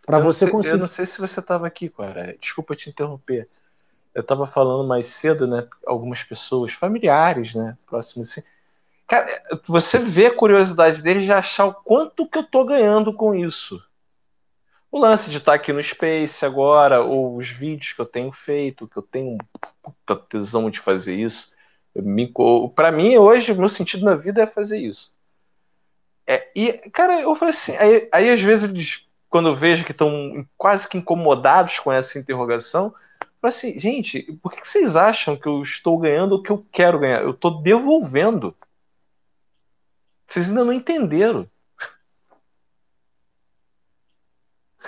para 0.08 0.18
você 0.18 0.50
conseguir. 0.50 0.76
Eu 0.76 0.80
não 0.80 0.86
sei 0.86 1.04
se 1.04 1.20
você 1.20 1.38
estava 1.38 1.66
aqui, 1.66 1.88
cara. 1.90 2.34
Desculpa 2.40 2.74
te 2.74 2.88
interromper. 2.88 3.46
Eu 4.14 4.22
estava 4.22 4.46
falando 4.46 4.88
mais 4.88 5.06
cedo, 5.06 5.46
né? 5.46 5.68
Algumas 5.86 6.24
pessoas, 6.24 6.72
familiares, 6.72 7.54
né? 7.54 7.76
Próximos 7.86 8.30
assim. 8.30 8.42
Cara, 9.06 9.42
você 9.66 9.98
vê 9.98 10.26
a 10.26 10.34
curiosidade 10.34 11.02
deles 11.02 11.24
de 11.24 11.32
achar 11.32 11.66
o 11.66 11.74
quanto 11.74 12.26
que 12.26 12.38
eu 12.38 12.42
tô 12.42 12.64
ganhando 12.64 13.12
com 13.12 13.34
isso. 13.34 13.82
O 14.90 14.98
lance 14.98 15.30
de 15.30 15.36
estar 15.36 15.52
aqui 15.52 15.72
no 15.72 15.82
Space 15.82 16.44
agora, 16.44 17.02
ou 17.02 17.36
os 17.36 17.48
vídeos 17.48 17.92
que 17.92 18.00
eu 18.00 18.06
tenho 18.06 18.32
feito, 18.32 18.88
que 18.88 18.96
eu 18.96 19.02
tenho 19.02 19.36
puta 19.82 20.16
tesão 20.16 20.70
de 20.70 20.80
fazer 20.80 21.14
isso. 21.14 21.52
Para 22.74 22.90
mim, 22.90 23.16
hoje, 23.18 23.52
o 23.52 23.56
meu 23.56 23.68
sentido 23.68 24.04
na 24.04 24.14
vida 24.14 24.42
é 24.42 24.46
fazer 24.46 24.78
isso. 24.78 25.12
É, 26.26 26.50
e, 26.54 26.72
cara, 26.90 27.20
eu 27.20 27.34
falei 27.34 27.54
assim, 27.54 27.76
aí, 27.76 28.08
aí 28.12 28.30
às 28.30 28.40
vezes 28.40 28.68
eles, 28.68 29.07
quando 29.28 29.48
eu 29.48 29.54
vejo 29.54 29.84
que 29.84 29.92
estão 29.92 30.46
quase 30.56 30.88
que 30.88 30.98
incomodados 30.98 31.78
com 31.78 31.92
essa 31.92 32.18
interrogação, 32.18 32.94
falo 33.40 33.54
assim, 33.54 33.78
gente, 33.78 34.22
por 34.42 34.52
que 34.52 34.60
que 34.60 34.68
vocês 34.68 34.96
acham 34.96 35.36
que 35.36 35.46
eu 35.46 35.62
estou 35.62 35.98
ganhando 35.98 36.36
o 36.36 36.42
que 36.42 36.50
eu 36.50 36.64
quero 36.72 36.98
ganhar? 36.98 37.22
Eu 37.22 37.30
estou 37.30 37.62
devolvendo. 37.62 38.56
Vocês 40.26 40.48
ainda 40.48 40.64
não 40.64 40.72
entenderam. 40.72 41.48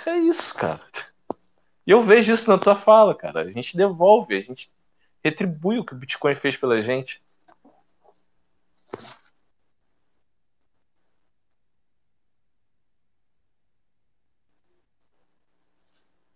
É 0.05 0.17
isso, 0.17 0.55
cara. 0.55 0.81
E 1.85 1.91
eu 1.91 2.01
vejo 2.01 2.33
isso 2.33 2.49
na 2.49 2.57
tua 2.57 2.75
fala, 2.75 3.13
cara. 3.13 3.41
A 3.41 3.51
gente 3.51 3.77
devolve, 3.77 4.35
a 4.35 4.41
gente 4.41 4.71
retribui 5.23 5.79
o 5.79 5.85
que 5.85 5.93
o 5.93 5.97
Bitcoin 5.97 6.35
fez 6.35 6.57
pela 6.57 6.81
gente. 6.81 7.21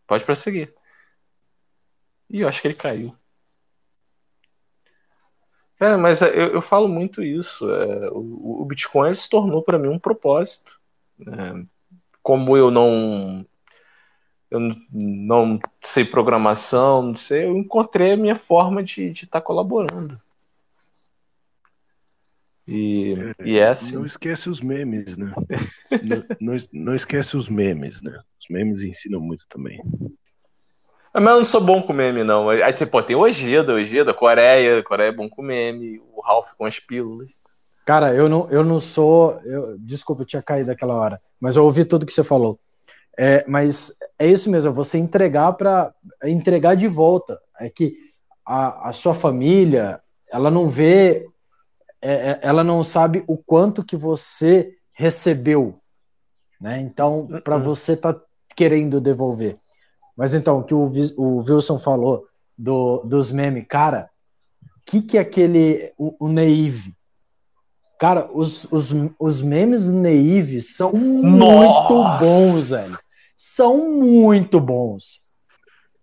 Pode 0.07 0.23
prosseguir. 0.23 0.73
Ih, 2.29 2.41
eu 2.41 2.47
acho 2.47 2.61
que 2.61 2.67
ele 2.67 2.75
caiu. 2.75 3.15
É, 5.79 5.97
mas 5.97 6.21
eu, 6.21 6.53
eu 6.53 6.61
falo 6.61 6.87
muito 6.87 7.21
isso. 7.21 7.69
É, 7.69 8.09
o, 8.11 8.61
o, 8.61 8.65
Bitcoin 8.65 9.15
se 9.15 9.29
tornou 9.29 9.61
para 9.61 9.77
mim 9.77 9.89
um 9.89 9.99
propósito. 9.99 10.79
É, 11.21 11.65
como 12.23 12.55
eu 12.57 12.71
não 12.71 13.45
eu 14.49 14.59
não 14.91 15.59
sei 15.81 16.05
programação, 16.05 17.01
não 17.01 17.17
sei, 17.17 17.45
eu 17.45 17.57
encontrei 17.57 18.13
a 18.13 18.17
minha 18.17 18.37
forma 18.37 18.83
de 18.83 19.11
estar 19.11 19.39
tá 19.39 19.41
colaborando. 19.41 20.19
E 22.67 23.13
é, 23.39 23.47
e 23.47 23.57
é 23.57 23.69
assim. 23.69 23.95
Não 23.95 24.05
esquece 24.05 24.49
os 24.49 24.59
memes, 24.59 25.15
né? 25.15 25.31
não, 26.03 26.53
não, 26.53 26.57
não, 26.73 26.95
esquece 26.95 27.37
os 27.37 27.47
memes, 27.47 28.01
né? 28.01 28.17
Os 28.39 28.47
memes 28.49 28.81
ensinam 28.81 29.19
muito 29.19 29.45
também. 29.49 29.81
Mas 31.13 31.25
eu 31.25 31.37
não 31.37 31.45
sou 31.45 31.61
bom 31.61 31.81
com 31.81 31.93
meme, 31.93 32.23
não. 32.23 32.49
Aí, 32.49 32.73
tipo, 32.73 33.01
tem 33.03 33.15
o 33.15 33.19
Ojeda, 33.19 33.71
o 33.71 33.75
Ojeda, 33.75 34.13
Coreia, 34.13 34.83
Coreia 34.83 35.09
é 35.09 35.13
bom 35.13 35.29
com 35.29 35.41
meme, 35.41 36.01
o 36.13 36.21
Ralph 36.21 36.49
com 36.57 36.65
as 36.65 36.79
pílulas. 36.79 37.29
Cara, 37.85 38.13
eu 38.15 38.27
não, 38.27 38.49
eu 38.49 38.63
não 38.63 38.79
sou. 38.79 39.39
Eu, 39.43 39.77
desculpa, 39.77 40.23
eu 40.23 40.25
tinha 40.25 40.41
caído 40.41 40.71
aquela 40.71 40.95
hora, 40.95 41.21
mas 41.39 41.55
eu 41.55 41.63
ouvi 41.63 41.85
tudo 41.85 42.05
que 42.05 42.11
você 42.11 42.23
falou. 42.23 42.59
É, 43.17 43.45
mas 43.47 43.95
é 44.19 44.27
isso 44.27 44.49
mesmo, 44.49 44.71
é 44.71 44.73
você 44.73 44.97
entregar 44.97 45.53
para 45.53 45.93
entregar 46.23 46.75
de 46.75 46.87
volta. 46.87 47.39
É 47.59 47.69
que 47.69 47.93
a, 48.45 48.89
a 48.89 48.91
sua 48.91 49.13
família, 49.13 50.01
ela 50.29 50.51
não 50.51 50.67
vê, 50.67 51.27
é, 52.05 52.29
é 52.31 52.39
ela 52.41 52.63
não 52.63 52.83
sabe 52.83 53.23
o 53.27 53.37
quanto 53.37 53.83
que 53.83 53.95
você 53.95 54.73
recebeu, 54.93 55.79
né? 56.59 56.79
Então, 56.79 57.27
para 57.43 57.57
uhum. 57.57 57.63
você 57.63 57.97
tá 57.97 58.15
querendo 58.55 59.01
devolver. 59.01 59.57
Mas 60.15 60.33
então, 60.33 60.59
o 60.59 60.63
que 60.63 60.73
o, 60.73 60.91
o 61.17 61.37
Wilson 61.39 61.77
falou 61.77 62.25
do, 62.57 62.99
dos 63.03 63.31
memes, 63.31 63.65
cara, 63.67 64.09
o 64.63 64.91
que, 64.91 65.01
que 65.01 65.17
é 65.17 65.21
aquele, 65.21 65.93
o, 65.97 66.15
o 66.25 66.29
Naive? 66.29 66.95
Cara, 67.99 68.29
os, 68.31 68.65
os, 68.71 68.91
os 69.19 69.41
memes 69.41 69.87
do 69.87 69.93
Naive 69.93 70.61
são 70.61 70.91
Nossa. 70.93 71.93
muito 71.93 72.19
bons, 72.19 72.69
velho. 72.69 72.99
São 73.35 73.91
muito 73.91 74.59
bons. 74.59 75.25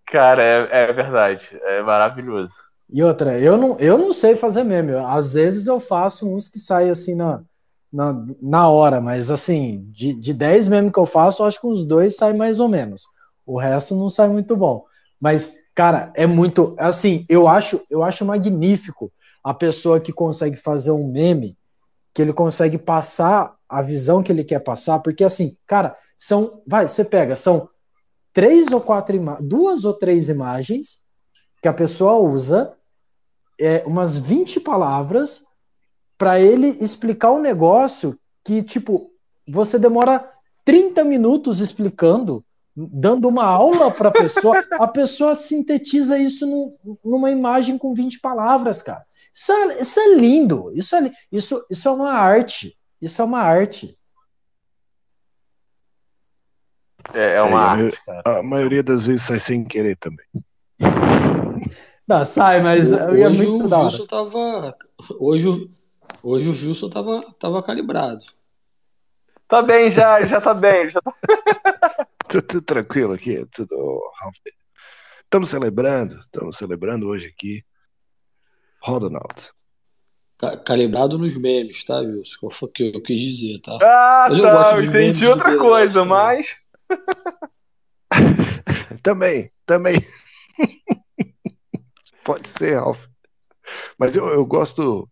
Cara, 0.06 0.42
é, 0.42 0.90
é 0.90 0.92
verdade. 0.92 1.48
É 1.62 1.82
maravilhoso. 1.82 2.52
E 2.92 3.02
outra, 3.02 3.40
eu 3.40 3.56
não, 3.56 3.78
eu 3.78 3.96
não 3.96 4.12
sei 4.12 4.36
fazer 4.36 4.62
meme. 4.64 4.92
Às 4.92 5.32
vezes 5.32 5.66
eu 5.66 5.80
faço 5.80 6.28
uns 6.28 6.46
que 6.46 6.58
saem 6.58 6.90
assim 6.90 7.14
na, 7.14 7.42
na, 7.90 8.26
na 8.42 8.68
hora, 8.68 9.00
mas 9.00 9.30
assim, 9.30 9.86
de, 9.90 10.12
de 10.12 10.34
10 10.34 10.68
memes 10.68 10.92
que 10.92 10.98
eu 10.98 11.06
faço, 11.06 11.42
eu 11.42 11.46
acho 11.46 11.58
que 11.58 11.66
uns 11.66 11.84
dois 11.84 12.16
saem 12.16 12.36
mais 12.36 12.60
ou 12.60 12.68
menos. 12.68 13.04
O 13.46 13.58
resto 13.58 13.94
não 13.94 14.10
sai 14.10 14.28
muito 14.28 14.54
bom. 14.54 14.84
Mas, 15.18 15.56
cara, 15.74 16.12
é 16.14 16.26
muito. 16.26 16.74
Assim, 16.78 17.24
eu 17.30 17.48
acho, 17.48 17.80
eu 17.88 18.02
acho 18.02 18.26
magnífico 18.26 19.10
a 19.42 19.54
pessoa 19.54 19.98
que 19.98 20.12
consegue 20.12 20.56
fazer 20.56 20.90
um 20.90 21.10
meme, 21.10 21.56
que 22.12 22.20
ele 22.20 22.32
consegue 22.34 22.76
passar 22.76 23.54
a 23.66 23.80
visão 23.80 24.22
que 24.22 24.30
ele 24.30 24.44
quer 24.44 24.58
passar, 24.58 24.98
porque 24.98 25.24
assim, 25.24 25.56
cara, 25.66 25.96
são. 26.18 26.62
Vai, 26.66 26.88
você 26.88 27.06
pega, 27.06 27.34
são 27.34 27.70
três 28.34 28.70
ou 28.70 28.82
quatro 28.82 29.18
duas 29.40 29.86
ou 29.86 29.94
três 29.94 30.28
imagens 30.28 31.04
que 31.62 31.68
a 31.68 31.72
pessoa 31.72 32.16
usa, 32.16 32.74
é, 33.62 33.82
umas 33.86 34.18
20 34.18 34.60
palavras 34.60 35.44
para 36.18 36.40
ele 36.40 36.68
explicar 36.80 37.30
o 37.30 37.36
um 37.36 37.40
negócio 37.40 38.18
que, 38.44 38.62
tipo, 38.62 39.10
você 39.46 39.78
demora 39.78 40.28
30 40.64 41.04
minutos 41.04 41.60
explicando 41.60 42.44
dando 42.74 43.28
uma 43.28 43.44
aula 43.44 43.90
para 43.90 44.08
a 44.08 44.12
pessoa, 44.12 44.64
a 44.72 44.88
pessoa 44.88 45.34
sintetiza 45.34 46.18
isso 46.18 46.46
no, 46.46 46.98
numa 47.04 47.30
imagem 47.30 47.76
com 47.76 47.94
20 47.94 48.20
palavras, 48.20 48.82
cara. 48.82 49.04
Isso 49.32 49.52
é, 49.52 49.80
isso 49.80 50.00
é 50.00 50.14
lindo, 50.14 50.72
isso 50.74 50.96
é, 50.96 51.12
isso, 51.30 51.66
isso 51.70 51.88
é 51.88 51.90
uma 51.90 52.12
arte, 52.12 52.76
isso 53.00 53.20
é 53.20 53.24
uma 53.24 53.40
arte. 53.40 53.98
É, 57.14 57.34
é 57.34 57.42
uma 57.42 57.60
é, 57.60 57.84
arte, 57.84 58.04
cara. 58.04 58.38
A 58.38 58.42
maioria 58.42 58.82
das 58.82 59.06
vezes 59.06 59.22
sai 59.22 59.38
sem 59.38 59.64
querer 59.64 59.96
também. 59.96 60.26
Não, 62.06 62.24
sai, 62.24 62.60
mas 62.60 62.90
hoje, 62.90 63.26
hoje 63.26 63.46
o 63.46 63.58
Wilson 63.58 64.06
tava. 64.06 64.76
Hoje, 65.20 65.70
hoje 66.22 66.48
o 66.48 66.68
Wilson 66.68 66.90
tava, 66.90 67.34
tava 67.38 67.62
calibrado. 67.62 68.24
Tá 69.46 69.62
bem 69.62 69.90
já, 69.90 70.20
já 70.22 70.40
tá 70.40 70.52
bem. 70.52 70.90
Já 70.90 71.00
tá... 71.00 71.12
tudo, 72.28 72.42
tudo, 72.42 72.62
tranquilo 72.62 73.12
aqui, 73.12 73.46
tudo. 73.52 74.02
Estamos 75.22 75.50
celebrando, 75.50 76.18
estamos 76.20 76.56
celebrando 76.56 77.06
hoje 77.06 77.28
aqui. 77.28 77.64
Rodonauta. 78.80 79.50
Calibrado 80.64 81.18
nos 81.18 81.36
memes, 81.36 81.84
tá, 81.84 82.00
Wilson? 82.00 82.50
Foi 82.50 82.68
o 82.68 82.72
que 82.72 82.92
eu 82.94 83.00
quis 83.00 83.20
dizer, 83.20 83.60
tá? 83.60 83.78
Ah, 83.80 84.26
mas 84.28 84.38
eu 84.38 84.44
tá, 84.44 84.52
gosto 84.52 84.76
eu 84.78 84.84
entendi 84.84 85.26
outra 85.26 85.56
coisa, 85.56 86.04
mas. 86.04 86.48
também, 89.02 89.52
também. 89.64 90.04
Pode 92.24 92.48
ser, 92.48 92.76
Ralph. 92.76 93.04
Mas 93.98 94.14
eu, 94.16 94.26
eu 94.28 94.44
gosto. 94.44 95.08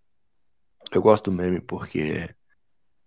Eu 0.92 1.02
gosto 1.02 1.30
do 1.30 1.36
meme 1.36 1.60
porque 1.60 2.28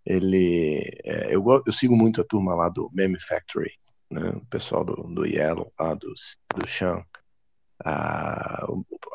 ele. 0.05 0.89
É, 1.03 1.35
eu, 1.35 1.43
eu 1.65 1.73
sigo 1.73 1.95
muito 1.95 2.21
a 2.21 2.23
turma 2.23 2.55
lá 2.55 2.69
do 2.69 2.89
Meme 2.93 3.19
Factory 3.19 3.71
né? 4.13 4.29
O 4.29 4.45
pessoal 4.45 4.85
do, 4.85 4.95
do 4.95 5.25
Yellow, 5.25 5.73
lá 5.79 5.93
do, 5.95 6.13
do 6.55 6.69
Sean. 6.69 7.03
Ah, 7.83 8.65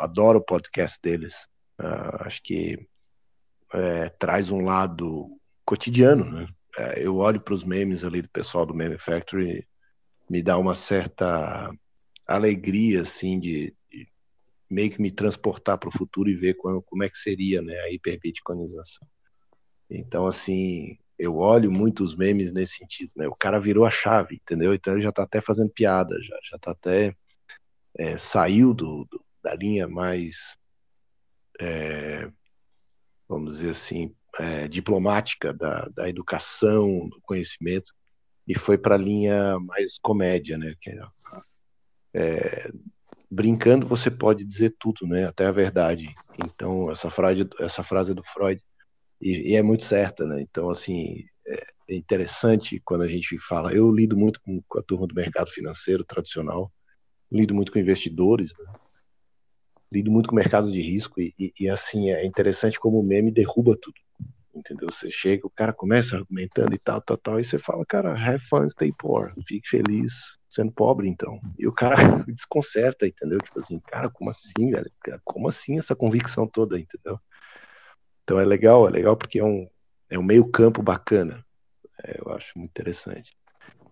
adoro 0.00 0.38
o 0.38 0.44
podcast 0.44 0.98
deles. 1.00 1.48
Ah, 1.78 2.26
acho 2.26 2.42
que 2.42 2.88
é, 3.72 4.08
traz 4.10 4.50
um 4.50 4.62
lado 4.62 5.38
cotidiano, 5.64 6.24
né? 6.24 6.48
É, 6.76 7.06
eu 7.06 7.16
olho 7.16 7.40
para 7.40 7.54
os 7.54 7.64
memes 7.64 8.04
ali 8.04 8.20
do 8.22 8.28
pessoal 8.28 8.66
do 8.66 8.74
Meme 8.74 8.98
Factory, 8.98 9.66
me 10.28 10.42
dá 10.42 10.58
uma 10.58 10.74
certa 10.74 11.70
alegria, 12.26 13.02
assim, 13.02 13.40
de, 13.40 13.68
de 13.68 13.77
meio 14.70 14.90
que 14.90 15.00
me 15.00 15.10
transportar 15.10 15.78
para 15.78 15.88
o 15.88 15.96
futuro 15.96 16.28
e 16.28 16.36
ver 16.36 16.54
como, 16.54 16.82
como 16.82 17.02
é 17.02 17.08
que 17.08 17.16
seria, 17.16 17.62
né, 17.62 17.78
a 17.80 17.92
hiperbitcoinização. 17.92 19.06
Então, 19.90 20.26
assim, 20.26 20.98
eu 21.18 21.36
olho 21.36 21.70
muito 21.70 22.04
os 22.04 22.14
memes 22.14 22.52
nesse 22.52 22.76
sentido, 22.76 23.10
né? 23.16 23.26
O 23.26 23.34
cara 23.34 23.58
virou 23.58 23.84
a 23.84 23.90
chave, 23.90 24.36
entendeu? 24.36 24.74
Então 24.74 24.94
ele 24.94 25.02
já 25.02 25.12
tá 25.12 25.24
até 25.24 25.40
fazendo 25.40 25.70
piada, 25.70 26.14
já, 26.22 26.38
já 26.50 26.58
tá 26.58 26.70
até 26.70 27.16
é, 27.98 28.16
saiu 28.16 28.72
do, 28.72 29.04
do, 29.10 29.24
da 29.42 29.54
linha 29.54 29.88
mais, 29.88 30.56
é, 31.60 32.30
vamos 33.28 33.54
dizer 33.54 33.70
assim, 33.70 34.14
é, 34.38 34.68
diplomática 34.68 35.52
da, 35.52 35.88
da 35.88 36.08
educação, 36.08 37.08
do 37.08 37.20
conhecimento, 37.22 37.92
e 38.46 38.56
foi 38.56 38.78
para 38.78 38.94
a 38.94 38.98
linha 38.98 39.58
mais 39.60 39.98
comédia, 39.98 40.56
né? 40.56 40.74
Que 40.80 40.90
é, 40.90 41.00
é, 42.14 42.70
brincando 43.30 43.86
você 43.86 44.10
pode 44.10 44.44
dizer 44.44 44.74
tudo, 44.78 45.06
né? 45.06 45.26
Até 45.26 45.46
a 45.46 45.52
verdade. 45.52 46.14
Então 46.44 46.90
essa 46.90 47.10
frase, 47.10 47.48
essa 47.60 47.82
frase 47.82 48.14
do 48.14 48.22
Freud 48.22 48.62
e, 49.20 49.52
e, 49.52 49.56
é 49.56 49.62
muito 49.62 49.84
certa, 49.84 50.24
né? 50.26 50.40
Então, 50.40 50.70
assim, 50.70 51.24
é, 51.46 51.66
é, 51.90 51.96
interessante 51.96 52.80
quando 52.84 53.02
a 53.02 53.08
gente 53.08 53.38
fala. 53.38 53.72
Eu 53.72 53.90
lido 53.90 54.16
muito 54.16 54.40
com, 54.40 54.62
com, 54.68 54.78
a 54.78 54.82
turma 54.82 55.06
do 55.06 55.14
mercado 55.14 55.50
financeiro 55.50 56.04
tradicional, 56.04 56.72
lido 57.30 57.54
muito 57.54 57.72
com 57.72 57.78
investidores, 57.78 58.52
né? 58.58 58.72
lido 59.90 60.10
muito 60.10 60.28
com 60.28 60.34
o 60.34 60.38
mercado 60.38 60.70
de 60.70 60.80
risco 60.80 61.20
e, 61.20 61.34
e, 61.38 61.52
e, 61.60 61.68
assim 61.68 62.10
é 62.10 62.24
interessante 62.24 62.78
como 62.78 63.00
o 63.00 63.02
meme 63.02 63.30
derruba 63.30 63.76
tudo. 63.80 63.98
Entendeu? 64.58 64.90
Você 64.90 65.10
chega, 65.10 65.46
o 65.46 65.50
cara 65.50 65.72
começa 65.72 66.16
argumentando 66.16 66.74
e 66.74 66.78
tal, 66.78 67.00
tal, 67.00 67.16
tal, 67.16 67.40
e 67.40 67.44
você 67.44 67.58
fala, 67.58 67.84
cara, 67.86 68.12
have 68.12 68.44
fun, 68.46 68.68
stay 68.68 68.92
poor, 68.98 69.32
fique 69.46 69.68
feliz 69.68 70.36
sendo 70.48 70.72
pobre, 70.72 71.08
então. 71.08 71.40
E 71.56 71.66
o 71.66 71.72
cara 71.72 71.94
desconcerta, 72.26 73.06
entendeu? 73.06 73.38
Tipo 73.38 73.60
assim, 73.60 73.78
cara, 73.78 74.10
como 74.10 74.30
assim, 74.30 74.70
velho? 74.70 74.90
Como 75.24 75.48
assim 75.48 75.78
essa 75.78 75.94
convicção 75.94 76.46
toda, 76.46 76.78
entendeu? 76.78 77.20
Então 78.24 78.40
é 78.40 78.44
legal, 78.44 78.86
é 78.88 78.90
legal 78.90 79.16
porque 79.16 79.38
é 79.38 79.44
um, 79.44 79.68
é 80.10 80.18
um 80.18 80.24
meio 80.24 80.50
campo 80.50 80.82
bacana. 80.82 81.44
É, 82.04 82.20
eu 82.20 82.32
acho 82.32 82.58
muito 82.58 82.70
interessante. 82.70 83.36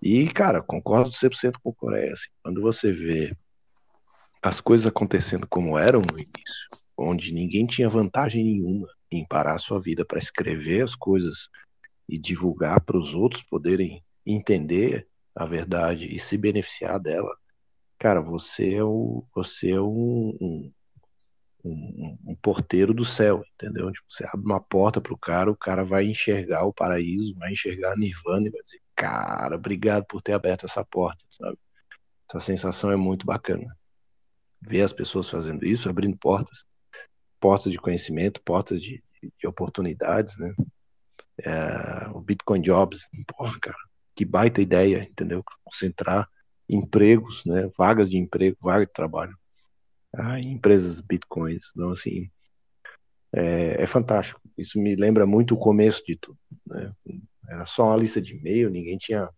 E, 0.03 0.29
cara, 0.29 0.63
concordo 0.63 1.11
100% 1.11 1.59
com 1.63 1.71
o 1.71 1.75
Coreia. 1.75 2.13
Assim, 2.13 2.29
quando 2.43 2.61
você 2.61 2.93
vê 2.93 3.37
as 4.43 4.61
coisas 4.61 4.87
acontecendo 4.87 5.47
como 5.47 5.79
eram 5.79 6.01
no 6.01 6.19
início, 6.19 6.69
onde 6.97 7.33
ninguém 7.33 7.67
tinha 7.67 7.89
vantagem 7.89 8.45
nenhuma 8.45 8.89
em 9.11 9.27
parar 9.27 9.55
a 9.55 9.59
sua 9.59 9.81
vida 9.81 10.05
para 10.05 10.19
escrever 10.19 10.85
as 10.85 10.95
coisas 10.95 11.49
e 12.09 12.19
divulgar 12.19 12.81
para 12.81 12.99
os 12.99 13.15
outros 13.15 13.43
poderem 13.43 14.05
entender 14.25 15.07
a 15.35 15.45
verdade 15.45 16.13
e 16.15 16.19
se 16.19 16.37
beneficiar 16.37 16.99
dela, 16.99 17.37
cara, 17.99 18.21
você 18.21 18.75
é, 18.75 18.85
o, 18.85 19.25
você 19.35 19.71
é 19.71 19.81
um, 19.81 20.37
um, 20.41 20.73
um, 21.65 22.19
um 22.29 22.35
porteiro 22.37 22.95
do 22.95 23.05
céu, 23.05 23.43
entendeu? 23.55 23.91
Tipo, 23.93 24.07
você 24.09 24.25
abre 24.25 24.45
uma 24.47 24.61
porta 24.61 25.01
pro 25.01 25.17
cara, 25.17 25.51
o 25.51 25.57
cara 25.57 25.85
vai 25.85 26.07
enxergar 26.07 26.65
o 26.65 26.73
paraíso, 26.73 27.35
vai 27.37 27.53
enxergar 27.53 27.93
a 27.93 27.97
nirvana 27.97 28.49
e 28.49 28.51
vai 28.51 28.63
dizer, 28.63 28.81
cara, 28.95 29.57
obrigado 29.57 30.05
por 30.07 30.23
ter 30.23 30.33
aberto 30.33 30.65
essa 30.67 30.85
porta, 30.85 31.25
sabe? 31.31 31.59
Essa 32.29 32.41
sensação 32.41 32.91
é 32.91 32.97
muito 32.97 33.27
bacana. 33.27 33.77
Ver 34.61 34.83
as 34.83 34.93
pessoas 34.93 35.29
fazendo 35.29 35.65
isso, 35.65 35.89
abrindo 35.89 36.17
portas, 36.17 36.65
portas 37.41 37.73
de 37.73 37.79
conhecimento, 37.79 38.43
portas 38.43 38.81
de, 38.81 39.03
de 39.23 39.47
oportunidades, 39.47 40.37
né? 40.39 40.55
É, 41.45 42.09
o 42.15 42.21
Bitcoin 42.21 42.63
Jobs, 42.63 43.09
porra, 43.27 43.59
cara, 43.61 43.77
que 44.15 44.25
baita 44.25 44.63
ideia, 44.63 45.07
entendeu? 45.11 45.45
Concentrar 45.63 46.29
empregos, 46.69 47.45
né? 47.45 47.71
Vagas 47.77 48.09
de 48.09 48.17
emprego, 48.17 48.57
vagas 48.61 48.87
de 48.87 48.93
trabalho 48.93 49.37
ah, 50.15 50.41
em 50.41 50.53
empresas 50.53 51.01
Bitcoins. 51.01 51.71
Então, 51.75 51.91
assim, 51.91 52.31
é, 53.35 53.83
é, 53.83 53.87
fantástico. 53.87 54.41
Isso 54.57 54.79
me 54.79 54.97
lembra 54.97 55.27
muito 55.27 55.55
o 55.55 55.59
começo 55.59 56.03
de 56.07 56.17
tudo. 56.17 56.39
Né? 56.67 56.93
Era 57.49 57.67
só 57.67 57.89
uma 57.89 57.97
lista 57.97 58.21
de 58.21 58.35
e-mail, 58.35 58.71
ninguém 58.71 58.97
tinha 58.97 59.29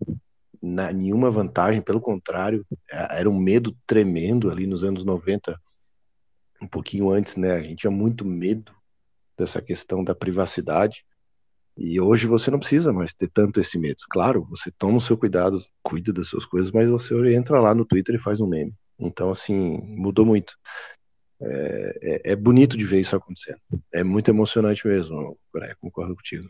na, 0.62 0.93
nenhuma 0.93 1.31
vantagem, 1.31 1.83
pelo 1.83 2.01
contrário, 2.01 2.65
era 2.91 3.28
um 3.28 3.39
medo 3.39 3.77
tremendo 3.86 4.51
ali 4.51 4.67
nos 4.67 4.83
anos 4.85 5.05
90, 5.05 5.60
um 6.61 6.67
pouquinho 6.67 7.11
antes, 7.11 7.37
né? 7.37 7.53
A 7.53 7.61
gente 7.61 7.77
tinha 7.77 7.91
muito 7.91 8.25
medo 8.25 8.73
dessa 9.37 9.62
questão 9.62 10.03
da 10.03 10.15
privacidade. 10.15 11.05
E 11.77 12.01
hoje 12.01 12.27
você 12.27 12.51
não 12.51 12.59
precisa 12.59 12.93
mais 12.93 13.15
ter 13.15 13.28
tanto 13.28 13.61
esse 13.61 13.78
medo. 13.78 13.99
Claro, 14.11 14.45
você 14.51 14.70
toma 14.73 14.99
o 14.99 15.01
seu 15.01 15.17
cuidado, 15.17 15.65
cuida 15.83 16.12
das 16.12 16.27
suas 16.27 16.45
coisas, 16.45 16.73
mas 16.73 16.89
você 16.89 17.15
entra 17.35 17.61
lá 17.61 17.73
no 17.75 17.85
Twitter 17.85 18.17
e 18.17 18.20
faz 18.20 18.41
um 18.41 18.49
meme. 18.49 18.75
Então, 18.99 19.31
assim, 19.31 19.78
mudou 19.85 20.27
muito. 20.27 20.55
É, 21.41 21.99
é, 22.03 22.33
é 22.33 22.37
bonito 22.37 22.77
de 22.77 22.85
ver 22.85 23.01
isso 23.01 23.15
acontecendo. 23.15 23.61
É 23.93 24.03
muito 24.03 24.28
emocionante 24.28 24.87
mesmo, 24.87 25.39
Coreia, 25.53 25.77
concordo 25.81 26.17
contigo. 26.17 26.49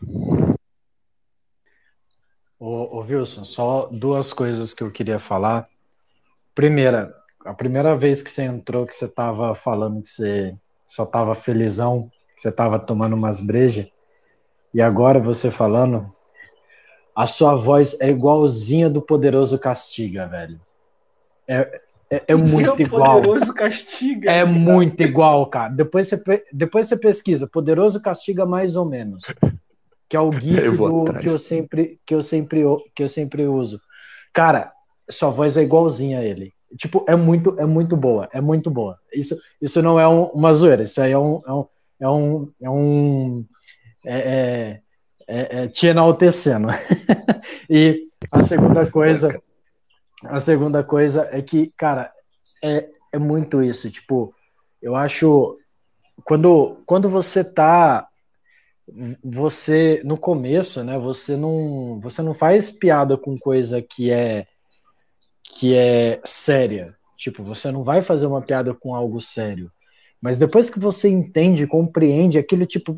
Ô, 2.57 2.97
ô, 2.97 3.01
Wilson, 3.01 3.45
só 3.45 3.87
duas 3.87 4.33
coisas 4.33 4.73
que 4.73 4.83
eu 4.83 4.91
queria 4.91 5.19
falar. 5.19 5.69
Primeira, 6.55 7.15
a 7.45 7.53
primeira 7.53 7.95
vez 7.95 8.21
que 8.21 8.29
você 8.29 8.43
entrou, 8.43 8.85
que 8.85 8.93
você 8.93 9.05
estava 9.05 9.55
falando 9.55 10.01
que 10.01 10.09
você 10.09 10.55
só 10.87 11.03
estava 11.03 11.35
felizão, 11.35 12.09
que 12.35 12.41
você 12.41 12.49
estava 12.49 12.79
tomando 12.79 13.15
umas 13.15 13.39
brejas, 13.39 13.87
e 14.73 14.81
agora 14.81 15.19
você 15.19 15.49
falando, 15.49 16.13
a 17.15 17.25
sua 17.25 17.55
voz 17.55 17.99
é 17.99 18.09
igualzinha 18.09 18.89
do 18.89 19.01
Poderoso 19.01 19.57
Castiga, 19.57 20.27
velho. 20.27 20.59
É, 21.47 21.81
é, 22.09 22.23
é 22.27 22.35
muito 22.35 22.75
Meu 22.75 22.79
igual. 22.79 23.21
Poderoso 23.21 23.53
Castiga. 23.53 24.31
É 24.31 24.39
cara. 24.39 24.45
muito 24.45 25.01
igual, 25.01 25.45
cara. 25.47 25.73
Depois 25.73 26.07
você, 26.07 26.43
depois 26.51 26.87
você 26.87 26.97
pesquisa, 26.97 27.49
Poderoso 27.51 28.01
Castiga 28.01 28.45
mais 28.45 28.75
ou 28.75 28.85
menos. 28.85 29.23
Que 30.07 30.15
é 30.15 30.19
o 30.19 30.31
GIF 30.39 30.63
eu 30.63 30.77
do, 30.77 31.13
que, 31.19 31.27
eu 31.27 31.39
sempre, 31.39 31.99
que, 32.05 32.13
eu 32.13 32.21
sempre, 32.21 32.63
que 32.95 33.03
eu 33.03 33.09
sempre 33.09 33.45
uso. 33.45 33.81
Cara, 34.33 34.71
sua 35.09 35.29
voz 35.29 35.57
é 35.57 35.63
igualzinha 35.63 36.19
a 36.19 36.23
ele. 36.23 36.53
Tipo, 36.77 37.03
é 37.07 37.15
muito, 37.15 37.59
é 37.59 37.65
muito 37.65 37.97
boa, 37.97 38.29
é 38.31 38.39
muito 38.39 38.69
boa. 38.69 38.97
Isso, 39.13 39.35
isso 39.61 39.81
não 39.81 39.99
é 39.99 40.07
um, 40.07 40.25
uma 40.25 40.53
zoeira, 40.53 40.83
isso 40.83 41.01
aí 41.01 41.11
é 41.11 41.17
um, 41.17 41.41
é 41.45 41.51
um, 41.51 41.67
é 41.99 42.09
um, 42.09 42.47
é 42.61 42.69
um 42.69 43.45
é, 44.05 44.17
é, 44.17 44.81
é, 45.27 45.63
é 45.63 45.67
te 45.67 45.87
enaltecendo. 45.87 46.67
e 47.69 48.07
a 48.31 48.41
segunda 48.41 48.89
coisa, 48.89 49.41
a 50.23 50.39
segunda 50.39 50.83
coisa 50.83 51.27
é 51.31 51.41
que, 51.41 51.73
cara, 51.75 52.11
é, 52.63 52.87
é 53.11 53.17
muito 53.17 53.63
isso. 53.63 53.89
Tipo, 53.89 54.33
eu 54.81 54.95
acho 54.95 55.57
quando, 56.23 56.77
quando 56.85 57.09
você 57.09 57.43
tá 57.43 58.07
você 59.23 60.01
no 60.03 60.17
começo, 60.17 60.83
né? 60.83 60.97
Você 60.97 61.35
não 61.35 61.99
você 61.99 62.21
não 62.21 62.33
faz 62.33 62.69
piada 62.69 63.17
com 63.17 63.37
coisa 63.37 63.81
que 63.81 64.11
é 64.11 64.47
que 65.59 65.75
é 65.75 66.21
séria. 66.23 66.95
Tipo, 67.17 67.43
você 67.43 67.69
não 67.69 67.83
vai 67.83 68.01
fazer 68.01 68.25
uma 68.25 68.41
piada 68.41 68.73
com 68.73 68.95
algo 68.95 69.19
sério. 69.19 69.69
Mas 70.21 70.37
depois 70.37 70.69
que 70.69 70.79
você 70.79 71.09
entende, 71.09 71.67
compreende 71.67 72.37
aquilo 72.37 72.65
tipo 72.65 72.97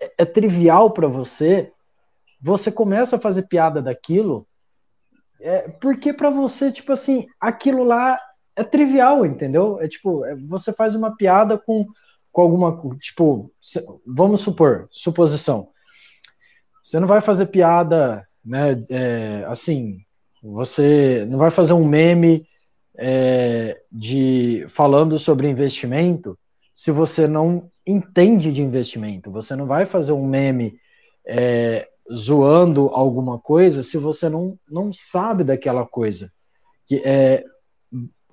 é, 0.00 0.12
é 0.18 0.24
trivial 0.24 0.92
para 0.92 1.06
você, 1.06 1.70
você 2.40 2.72
começa 2.72 3.16
a 3.16 3.20
fazer 3.20 3.42
piada 3.42 3.82
daquilo 3.82 4.46
é, 5.40 5.68
porque 5.68 6.12
para 6.12 6.30
você, 6.30 6.72
tipo 6.72 6.90
assim, 6.90 7.26
aquilo 7.38 7.84
lá 7.84 8.18
é 8.56 8.64
trivial, 8.64 9.26
entendeu? 9.26 9.78
É 9.80 9.88
tipo, 9.88 10.24
é, 10.24 10.34
você 10.36 10.72
faz 10.72 10.94
uma 10.94 11.14
piada 11.14 11.58
com, 11.58 11.86
com 12.32 12.42
alguma. 12.42 12.78
Tipo, 12.98 13.52
vamos 14.06 14.40
supor, 14.40 14.88
suposição. 14.90 15.68
Você 16.82 16.98
não 16.98 17.06
vai 17.06 17.20
fazer 17.20 17.46
piada, 17.46 18.26
né? 18.42 18.78
É, 18.90 19.44
assim, 19.48 20.00
você 20.42 21.24
não 21.28 21.38
vai 21.38 21.50
fazer 21.50 21.72
um 21.72 21.84
meme 21.84 22.46
é, 22.96 23.82
de 23.90 24.66
falando 24.68 25.18
sobre 25.18 25.48
investimento 25.48 26.38
se 26.74 26.90
você 26.90 27.26
não 27.26 27.70
entende 27.86 28.52
de 28.52 28.62
investimento. 28.62 29.30
Você 29.30 29.54
não 29.54 29.66
vai 29.66 29.84
fazer 29.86 30.12
um 30.12 30.26
meme 30.26 30.78
é, 31.26 31.88
zoando 32.12 32.88
alguma 32.88 33.38
coisa 33.38 33.82
se 33.82 33.98
você 33.98 34.28
não, 34.28 34.58
não 34.68 34.92
sabe 34.92 35.44
daquela 35.44 35.86
coisa. 35.86 36.32
Que 36.86 36.96
é, 37.04 37.44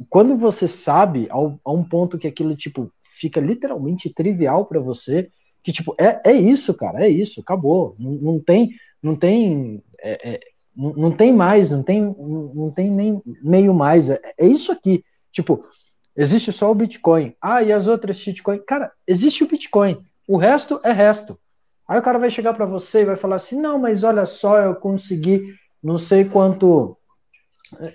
quando 0.09 0.35
você 0.35 0.67
sabe, 0.67 1.27
ao, 1.29 1.59
a 1.63 1.71
um 1.71 1.83
ponto 1.83 2.17
que 2.17 2.27
aquilo 2.27 2.55
tipo 2.55 2.91
fica 3.19 3.39
literalmente 3.39 4.13
trivial 4.13 4.65
para 4.65 4.79
você, 4.79 5.29
que 5.63 5.71
tipo 5.71 5.95
é, 5.99 6.21
é 6.29 6.33
isso, 6.33 6.73
cara, 6.73 7.05
é 7.05 7.09
isso, 7.09 7.41
acabou. 7.41 7.95
Não, 7.99 8.11
não 8.13 8.39
tem, 8.39 8.71
não 9.01 9.15
tem, 9.15 9.83
é, 9.99 10.31
é, 10.31 10.39
não, 10.77 11.11
tem 11.11 11.33
mais, 11.33 11.71
não 11.71 11.81
tem, 11.81 12.01
não 12.03 12.71
tem 12.71 12.91
nem 12.91 13.21
meio 13.41 13.73
mais. 13.73 14.11
É, 14.11 14.21
é 14.37 14.45
isso 14.45 14.71
aqui. 14.71 15.03
Tipo, 15.31 15.65
existe 16.15 16.53
só 16.53 16.71
o 16.71 16.75
Bitcoin. 16.75 17.35
Ah, 17.41 17.63
e 17.63 17.73
as 17.73 17.87
outras 17.87 18.19
shitcoin? 18.19 18.59
Cara, 18.59 18.91
existe 19.07 19.43
o 19.43 19.47
Bitcoin. 19.47 19.99
O 20.27 20.37
resto 20.37 20.79
é 20.83 20.91
resto. 20.91 21.39
Aí 21.87 21.97
o 21.97 22.01
cara 22.01 22.19
vai 22.19 22.29
chegar 22.29 22.53
para 22.53 22.65
você 22.65 23.01
e 23.01 23.05
vai 23.05 23.15
falar 23.15 23.37
assim: 23.37 23.59
não, 23.59 23.79
mas 23.79 24.03
olha 24.03 24.25
só, 24.25 24.59
eu 24.59 24.75
consegui 24.75 25.41
não 25.81 25.97
sei 25.97 26.25
quanto, 26.25 26.97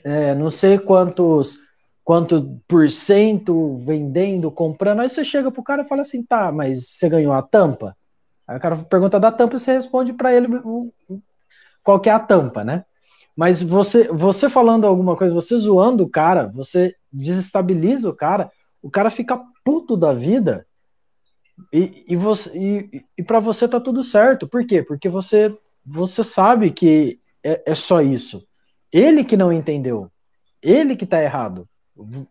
é, 0.02 0.34
não 0.34 0.50
sei 0.50 0.78
quantos, 0.78 1.58
quanto 2.02 2.60
por 2.66 2.88
cento 2.90 3.76
vendendo, 3.84 4.50
comprando. 4.50 5.00
Aí 5.00 5.10
você 5.10 5.24
chega 5.24 5.52
pro 5.52 5.62
cara 5.62 5.82
e 5.82 5.88
fala 5.88 6.02
assim: 6.02 6.24
tá, 6.24 6.50
mas 6.50 6.88
você 6.88 7.08
ganhou 7.08 7.32
a 7.32 7.42
tampa? 7.42 7.96
Aí 8.48 8.56
o 8.56 8.60
cara 8.60 8.76
pergunta 8.76 9.20
da 9.20 9.30
tampa 9.30 9.56
e 9.56 9.58
você 9.58 9.72
responde 9.72 10.12
para 10.12 10.34
ele 10.34 10.48
qual 11.82 12.00
que 12.00 12.08
é 12.08 12.12
a 12.12 12.20
tampa, 12.20 12.64
né? 12.64 12.84
Mas 13.36 13.62
você, 13.62 14.08
você 14.08 14.48
falando 14.48 14.86
alguma 14.86 15.16
coisa, 15.16 15.34
você 15.34 15.56
zoando 15.56 16.04
o 16.04 16.10
cara, 16.10 16.46
você 16.48 16.94
desestabiliza 17.10 18.08
o 18.08 18.14
cara, 18.14 18.50
o 18.82 18.90
cara 18.90 19.10
fica 19.10 19.40
puto 19.64 19.96
da 19.96 20.12
vida 20.12 20.66
e, 21.72 22.04
e, 22.08 22.16
você, 22.16 22.58
e, 22.58 23.04
e 23.18 23.22
para 23.22 23.40
você 23.40 23.68
tá 23.68 23.80
tudo 23.80 24.02
certo. 24.02 24.48
Por 24.48 24.66
quê? 24.66 24.82
Porque 24.82 25.08
você, 25.08 25.56
você 25.84 26.22
sabe 26.22 26.70
que 26.70 27.20
é, 27.42 27.62
é 27.66 27.74
só 27.74 28.00
isso. 28.00 28.46
Ele 28.92 29.24
que 29.24 29.36
não 29.36 29.52
entendeu. 29.52 30.10
Ele 30.62 30.96
que 30.96 31.06
tá 31.06 31.22
errado. 31.22 31.68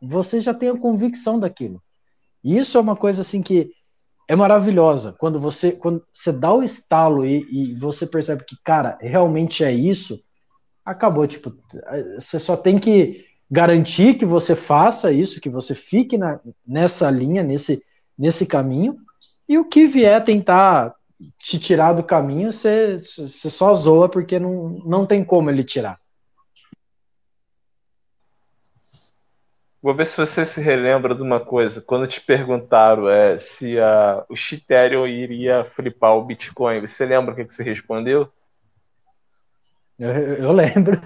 Você 0.02 0.40
já 0.40 0.54
tem 0.54 0.70
a 0.70 0.78
convicção 0.78 1.40
daquilo. 1.40 1.82
E 2.44 2.58
isso 2.58 2.78
é 2.78 2.82
uma 2.82 2.96
coisa 2.96 3.22
assim 3.22 3.42
que 3.42 3.72
é 4.32 4.36
maravilhosa. 4.36 5.14
Quando 5.20 5.42
você, 5.42 5.74
quando 5.74 6.02
você 6.10 6.32
dá 6.32 6.54
o 6.54 6.64
estalo 6.64 7.26
e, 7.26 7.46
e 7.52 7.76
você 7.76 8.08
percebe 8.08 8.46
que, 8.46 8.56
cara, 8.64 8.98
realmente 9.02 9.62
é 9.62 9.74
isso, 9.74 10.24
acabou. 10.86 11.28
Tipo, 11.28 11.54
você 12.18 12.40
só 12.40 12.56
tem 12.56 12.78
que 12.78 13.26
garantir 13.50 14.14
que 14.14 14.26
você 14.26 14.56
faça 14.56 15.12
isso, 15.12 15.42
que 15.42 15.50
você 15.50 15.76
fique 15.76 16.18
na, 16.18 16.40
nessa 16.66 17.12
linha, 17.12 17.44
nesse, 17.44 17.84
nesse 18.18 18.46
caminho, 18.46 18.96
e 19.50 19.58
o 19.58 19.66
que 19.66 19.86
vier 19.86 20.24
tentar 20.24 20.96
te 21.38 21.60
tirar 21.60 21.92
do 21.92 22.02
caminho, 22.02 22.54
você, 22.54 23.00
você 23.00 23.50
só 23.50 23.76
zoa 23.76 24.08
porque 24.08 24.40
não, 24.40 24.82
não 24.86 25.06
tem 25.06 25.26
como 25.26 25.50
ele 25.50 25.62
tirar. 25.62 26.00
Vou 29.82 29.96
ver 29.96 30.06
se 30.06 30.18
você 30.18 30.46
se 30.46 30.62
relembra 30.62 31.16
de 31.16 31.24
uma 31.24 31.40
coisa. 31.40 31.82
Quando 31.82 32.08
te 32.08 32.22
perguntaram 32.22 33.10
é, 33.10 33.38
se 33.40 33.80
a, 33.80 34.24
o 34.30 34.36
Ethereum 34.36 35.08
iria 35.08 35.64
flipar 35.64 36.16
o 36.16 36.24
Bitcoin, 36.24 36.82
você 36.82 37.06
lembra 37.06 37.34
o 37.34 37.36
que, 37.36 37.46
que 37.46 37.56
você 37.56 37.64
respondeu? 37.64 38.32
Eu, 39.98 40.10
eu 40.10 40.52
lembro. 40.54 41.02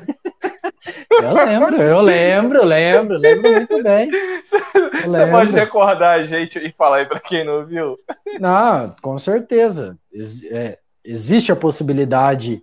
Eu 1.09 1.31
lembro, 1.33 1.81
eu 1.81 2.01
lembro, 2.01 2.65
lembro, 2.65 3.17
lembro 3.17 3.51
muito 3.51 3.81
bem. 3.81 4.09
Você 4.45 5.31
pode 5.31 5.51
recordar 5.51 6.19
a 6.19 6.23
gente 6.23 6.59
e 6.59 6.71
falar 6.71 6.97
aí 6.97 7.05
para 7.05 7.19
quem 7.19 7.45
não 7.45 7.65
viu? 7.65 7.95
Não, 8.39 8.93
com 9.01 9.17
certeza. 9.17 9.97
Ex 10.11 10.43
é, 10.51 10.77
existe 11.03 11.51
a 11.51 11.55
possibilidade 11.55 12.61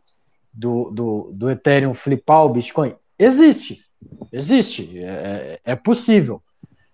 do, 0.52 0.90
do, 0.90 1.30
do 1.32 1.50
Ethereum 1.50 1.94
flipar 1.94 2.44
o 2.44 2.50
Bitcoin? 2.50 2.94
existe. 3.18 3.80
Existe. 4.32 4.98
É, 5.02 5.60
é 5.64 5.76
possível. 5.76 6.42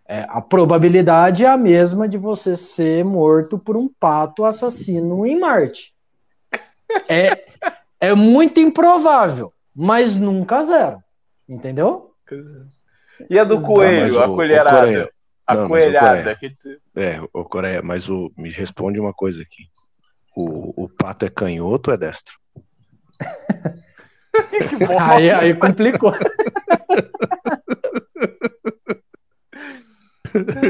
É, 0.07 0.25
a 0.29 0.41
probabilidade 0.41 1.45
é 1.45 1.49
a 1.49 1.57
mesma 1.57 2.09
de 2.09 2.17
você 2.17 2.57
ser 2.57 3.05
morto 3.05 3.59
por 3.59 3.77
um 3.77 3.89
pato 3.89 4.45
assassino 4.45 5.27
em 5.27 5.39
Marte. 5.39 5.93
É, 7.09 7.45
é 8.01 8.15
muito 8.15 8.59
improvável, 8.59 9.53
mas 9.77 10.17
nunca 10.17 10.63
zero. 10.63 11.03
Entendeu? 11.47 12.13
E 13.29 13.39
a 13.39 13.45
do 13.45 13.61
coelho, 13.63 14.23
a 14.23 14.27
colherada? 14.29 15.11
A 15.47 15.55
Não, 15.55 15.63
mas 15.63 15.65
o 15.65 15.69
coelhada. 15.69 16.37
Coreia- 16.37 16.79
É, 16.97 17.21
o 17.33 17.45
Coreia, 17.45 17.83
mas 17.83 18.09
o, 18.09 18.31
me 18.37 18.51
responde 18.51 18.99
uma 19.01 19.13
coisa 19.15 19.43
aqui. 19.43 19.65
O, 20.37 20.85
o 20.85 20.89
pato 20.89 21.25
é 21.25 21.29
canhoto 21.31 21.91
ou 21.91 21.95
é 21.95 21.99
destro? 21.99 22.35
Aí, 25.01 25.31
aí 25.31 25.55
complicou. 25.55 26.13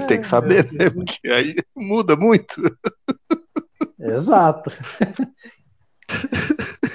Tem 0.06 0.20
que 0.20 0.26
saber, 0.26 0.72
né? 0.72 0.88
Porque 0.88 1.28
aí 1.28 1.56
muda 1.76 2.16
muito. 2.16 2.62
Exato. 3.98 4.70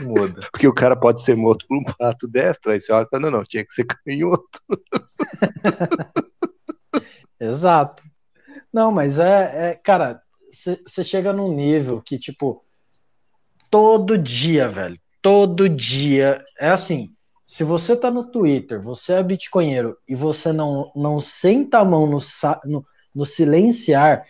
Muda. 0.02 0.48
Porque 0.52 0.68
o 0.68 0.74
cara 0.74 0.96
pode 0.96 1.22
ser 1.22 1.36
morto 1.36 1.66
por 1.68 1.78
um 1.78 1.84
pato 1.84 2.28
destro, 2.28 2.72
aí 2.72 2.80
você 2.80 2.92
olha 2.92 3.06
e 3.06 3.10
fala, 3.10 3.24
não, 3.24 3.40
não, 3.40 3.44
tinha 3.44 3.66
que 3.66 3.74
ser 3.74 3.86
canhoto. 3.86 4.60
Exato. 7.40 8.04
Não, 8.72 8.92
mas 8.92 9.20
é, 9.20 9.72
é 9.72 9.76
cara, 9.76 10.22
você 10.52 11.04
chega 11.04 11.34
num 11.34 11.54
nível 11.54 12.02
que, 12.02 12.18
tipo, 12.18 12.64
todo 13.70 14.18
dia, 14.18 14.68
velho, 14.68 15.00
todo 15.24 15.70
dia, 15.70 16.44
é 16.60 16.70
assim, 16.70 17.16
se 17.48 17.64
você 17.64 17.96
tá 17.96 18.12
no 18.12 18.26
Twitter, 18.26 18.82
você 18.82 19.14
é 19.14 19.24
bitcoinheiro 19.24 19.98
e 20.08 20.14
você 20.14 20.52
não, 20.52 20.92
não 20.94 21.22
senta 21.22 21.80
a 21.80 21.86
mão 21.86 22.06
no, 22.06 22.20
no, 22.66 22.86
no 23.16 23.26
silenciar, 23.26 24.28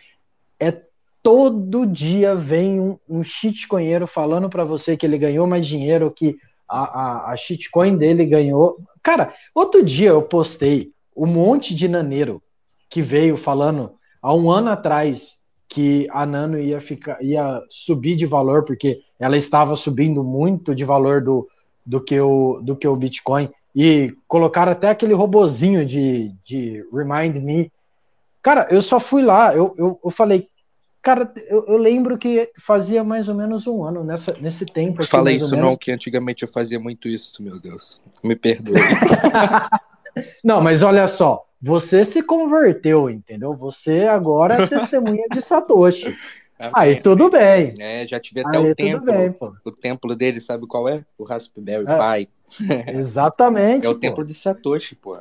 é 0.58 0.80
todo 1.20 1.84
dia 1.84 2.36
vem 2.36 2.78
um, 2.78 2.98
um 3.08 3.24
shitcoinheiro 3.24 4.06
falando 4.06 4.48
pra 4.48 4.62
você 4.62 4.96
que 4.96 5.04
ele 5.04 5.18
ganhou 5.18 5.48
mais 5.48 5.66
dinheiro, 5.66 6.12
que 6.12 6.36
a, 6.68 6.82
a, 7.00 7.32
a 7.32 7.36
shitcoin 7.36 7.96
dele 7.96 8.24
ganhou. 8.24 8.78
Cara, 9.02 9.34
outro 9.52 9.82
dia 9.84 10.10
eu 10.10 10.22
postei 10.22 10.92
um 11.16 11.26
monte 11.26 11.74
de 11.74 11.88
naneiro 11.88 12.40
que 12.88 13.02
veio 13.02 13.36
falando 13.36 13.94
há 14.22 14.32
um 14.32 14.48
ano 14.48 14.70
atrás 14.70 15.43
que 15.74 16.06
a 16.12 16.24
Nano 16.24 16.56
ia 16.56 16.80
ficar 16.80 17.20
ia 17.20 17.60
subir 17.68 18.14
de 18.14 18.24
valor 18.24 18.64
porque 18.64 19.00
ela 19.18 19.36
estava 19.36 19.74
subindo 19.74 20.22
muito 20.22 20.72
de 20.72 20.84
valor 20.84 21.20
do, 21.20 21.48
do 21.84 22.00
que 22.00 22.20
o 22.20 22.60
do 22.62 22.76
que 22.76 22.86
o 22.86 22.94
Bitcoin 22.94 23.50
e 23.74 24.14
colocaram 24.28 24.70
até 24.70 24.88
aquele 24.88 25.14
robozinho 25.14 25.84
de, 25.84 26.32
de 26.44 26.86
Remind 26.92 27.42
Me. 27.42 27.72
Cara, 28.40 28.68
eu 28.70 28.80
só 28.80 29.00
fui 29.00 29.20
lá, 29.20 29.52
eu, 29.52 29.74
eu, 29.76 29.98
eu 30.04 30.10
falei, 30.12 30.48
cara, 31.02 31.32
eu, 31.48 31.66
eu 31.66 31.76
lembro 31.76 32.16
que 32.16 32.52
fazia 32.60 33.02
mais 33.02 33.28
ou 33.28 33.34
menos 33.34 33.66
um 33.66 33.82
ano 33.82 34.04
nessa, 34.04 34.36
nesse 34.40 34.64
tempo. 34.64 35.02
aqui, 35.02 35.10
Fala 35.10 35.32
isso 35.32 35.56
não, 35.56 35.76
que 35.76 35.90
antigamente 35.90 36.44
eu 36.44 36.48
fazia 36.48 36.78
muito 36.78 37.08
isso, 37.08 37.42
meu 37.42 37.60
Deus. 37.60 38.00
Me 38.22 38.36
perdoe. 38.36 38.74
Não, 40.44 40.60
mas 40.60 40.84
olha 40.84 41.08
só, 41.08 41.44
você 41.64 42.04
se 42.04 42.22
converteu, 42.22 43.08
entendeu? 43.08 43.54
Você 43.54 44.02
agora 44.02 44.54
é 44.62 44.66
testemunha 44.68 45.24
de 45.32 45.40
Satoshi. 45.40 46.14
Aí 46.72 47.00
tudo 47.00 47.30
bem. 47.30 47.74
É, 47.80 48.06
já 48.06 48.20
tive 48.20 48.40
até 48.40 48.56
Aí 48.58 48.70
o 48.70 48.74
templo. 48.74 49.04
bem. 49.12 49.34
O 49.64 49.70
templo 49.72 50.14
dele, 50.14 50.40
sabe 50.40 50.66
qual 50.66 50.88
é? 50.88 51.04
O 51.18 51.24
Raspberry 51.24 51.84
É. 51.86 52.24
Pi. 52.24 52.30
Exatamente. 52.96 53.86
É 53.86 53.90
o 53.90 53.94
pô. 53.94 53.98
templo 54.00 54.24
de 54.24 54.34
Satoshi, 54.34 54.94
pô. 54.94 55.16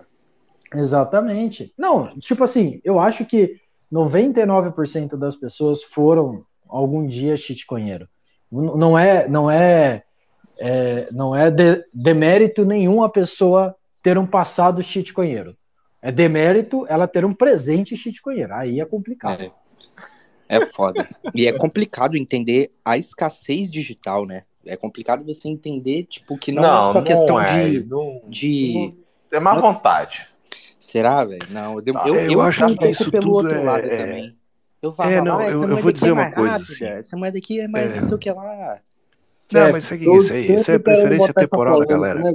Exatamente. 0.73 1.73
Não, 1.77 2.07
tipo 2.19 2.43
assim, 2.43 2.79
eu 2.83 2.99
acho 2.99 3.25
que 3.25 3.57
99% 3.91 5.15
das 5.17 5.35
pessoas 5.35 5.83
foram 5.83 6.43
algum 6.67 7.05
dia 7.05 7.37
shitcoinheiro. 7.37 8.07
N- 8.51 8.75
Não 8.75 8.97
é, 8.97 9.27
não 9.27 9.49
é, 9.51 10.03
é, 10.59 11.07
não 11.11 11.35
é 11.35 11.51
de- 11.51 11.83
demérito 11.93 12.65
nenhum 12.65 13.03
a 13.03 13.09
pessoa 13.09 13.75
ter 14.01 14.17
um 14.17 14.25
passado 14.25 14.81
shitcoinheiro. 14.83 15.55
É 16.03 16.11
demérito 16.11 16.85
ela 16.89 17.07
ter 17.07 17.23
um 17.23 17.33
presente 17.33 17.95
shitcoinheiro. 17.95 18.53
Aí 18.53 18.81
é 18.81 18.85
complicado. 18.85 19.41
É. 19.41 19.51
É 20.49 20.65
foda. 20.65 21.07
E 21.33 21.47
é 21.47 21.53
complicado 21.53 22.17
entender 22.17 22.69
a 22.83 22.97
escassez 22.97 23.71
digital, 23.71 24.25
né? 24.25 24.43
É 24.65 24.75
complicado 24.75 25.23
você 25.25 25.47
entender, 25.47 26.03
tipo, 26.03 26.37
que 26.37 26.51
não, 26.51 26.63
é 26.63 26.83
só 26.91 26.93
não 26.95 27.03
questão 27.03 27.41
é, 27.41 27.69
de. 27.69 27.83
não- 27.85 28.21
de... 28.27 28.93
É 29.31 29.39
má 29.39 29.53
vontade. 29.55 30.27
Será, 30.77 31.23
velho? 31.23 31.47
Não, 31.49 31.79
eu, 31.79 31.97
Ah, 31.97 32.07
eu, 32.07 32.15
eu 32.15 32.31
eu 32.33 32.41
acho 32.41 32.65
que 32.75 32.85
isso 32.89 33.09
pelo 33.09 33.23
tudo 33.23 33.33
outro 33.35 33.55
é- 33.57 33.63
lado 33.63 33.87
é- 33.87 33.97
também. 33.97 34.37
Eu 34.81 34.91
falava, 34.91 35.15
É, 35.15 35.21
não, 35.21 35.39
ah, 35.39 35.43
essa 35.43 35.53
eu- 35.53 35.61
eu 35.63 35.67
vou 35.69 35.77
aqui 35.77 35.93
dizer 35.93 36.09
é 36.09 36.11
uma 36.11 36.21
mais 36.23 36.35
coisa, 36.35 36.55
assim. 36.57 36.85
essa 36.85 37.17
moeda 37.17 37.37
aqui 37.37 37.59
é 37.61 37.67
mais 37.69 37.93
É. 37.93 38.01
não 38.01 38.07
sei 38.07 38.15
o 38.15 38.19
que 38.19 38.29
lá. 38.31 38.81
Não, 39.53 39.71
mas 39.71 39.83
isso, 39.85 39.93
aqui, 39.93 40.03
isso, 40.17 40.33
aí, 40.33 40.55
isso 40.55 40.71
é 40.71 40.77
preferência 40.79 41.33
temporal 41.33 41.79
da 41.79 41.85
galera. 41.85 42.19
né? 42.19 42.31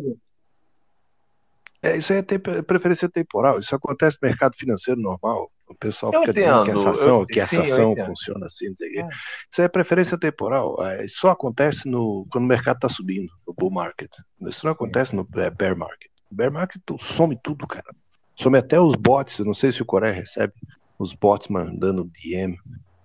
É, 1.83 1.97
isso 1.97 2.13
aí 2.13 2.19
é 2.19 2.23
tempo- 2.23 2.63
preferência 2.65 3.09
temporal. 3.09 3.59
Isso 3.61 3.75
acontece 3.75 4.19
no 4.21 4.29
mercado 4.29 4.57
financeiro 4.57 5.01
normal. 5.01 5.51
O 5.69 5.75
pessoal 5.75 6.13
Eu 6.13 6.21
fica 6.21 6.33
dizendo 6.33 6.65
que 6.65 6.71
essa 6.71 6.91
ação, 6.91 7.21
eu- 7.21 7.27
que 7.27 7.41
essa 7.41 7.51
sim, 7.65 7.73
ação 7.73 7.95
funciona 8.07 8.47
assim, 8.47 8.69
não 8.69 8.77
sei 8.77 8.89
o 8.89 8.93
quê. 8.93 8.99
É. 9.01 9.09
Isso 9.09 9.61
aí 9.61 9.65
é 9.65 9.69
preferência 9.69 10.19
temporal. 10.19 10.83
É, 10.85 11.05
Isso 11.05 11.19
só 11.21 11.31
acontece 11.31 11.89
no, 11.89 12.27
quando 12.31 12.45
o 12.45 12.49
mercado 12.49 12.77
está 12.77 12.89
subindo, 12.89 13.29
no 13.47 13.55
bull 13.55 13.71
market. 13.71 14.11
Isso 14.49 14.65
não 14.65 14.73
acontece 14.73 15.15
no 15.15 15.29
é, 15.37 15.51
bear 15.51 15.77
market. 15.77 16.11
Bear 16.31 16.51
market 16.51 16.83
some 16.99 17.39
tudo, 17.43 17.67
cara. 17.67 17.95
Some 18.35 18.57
até 18.59 18.81
os 18.81 18.95
bots. 18.95 19.39
Eu 19.39 19.45
não 19.45 19.55
sei 19.55 19.71
se 19.71 19.83
o 19.83 19.87
Coreia 19.87 20.13
recebe 20.13 20.55
os 20.99 21.13
bots 21.13 21.49
mandando 21.49 22.05
DM. 22.05 22.57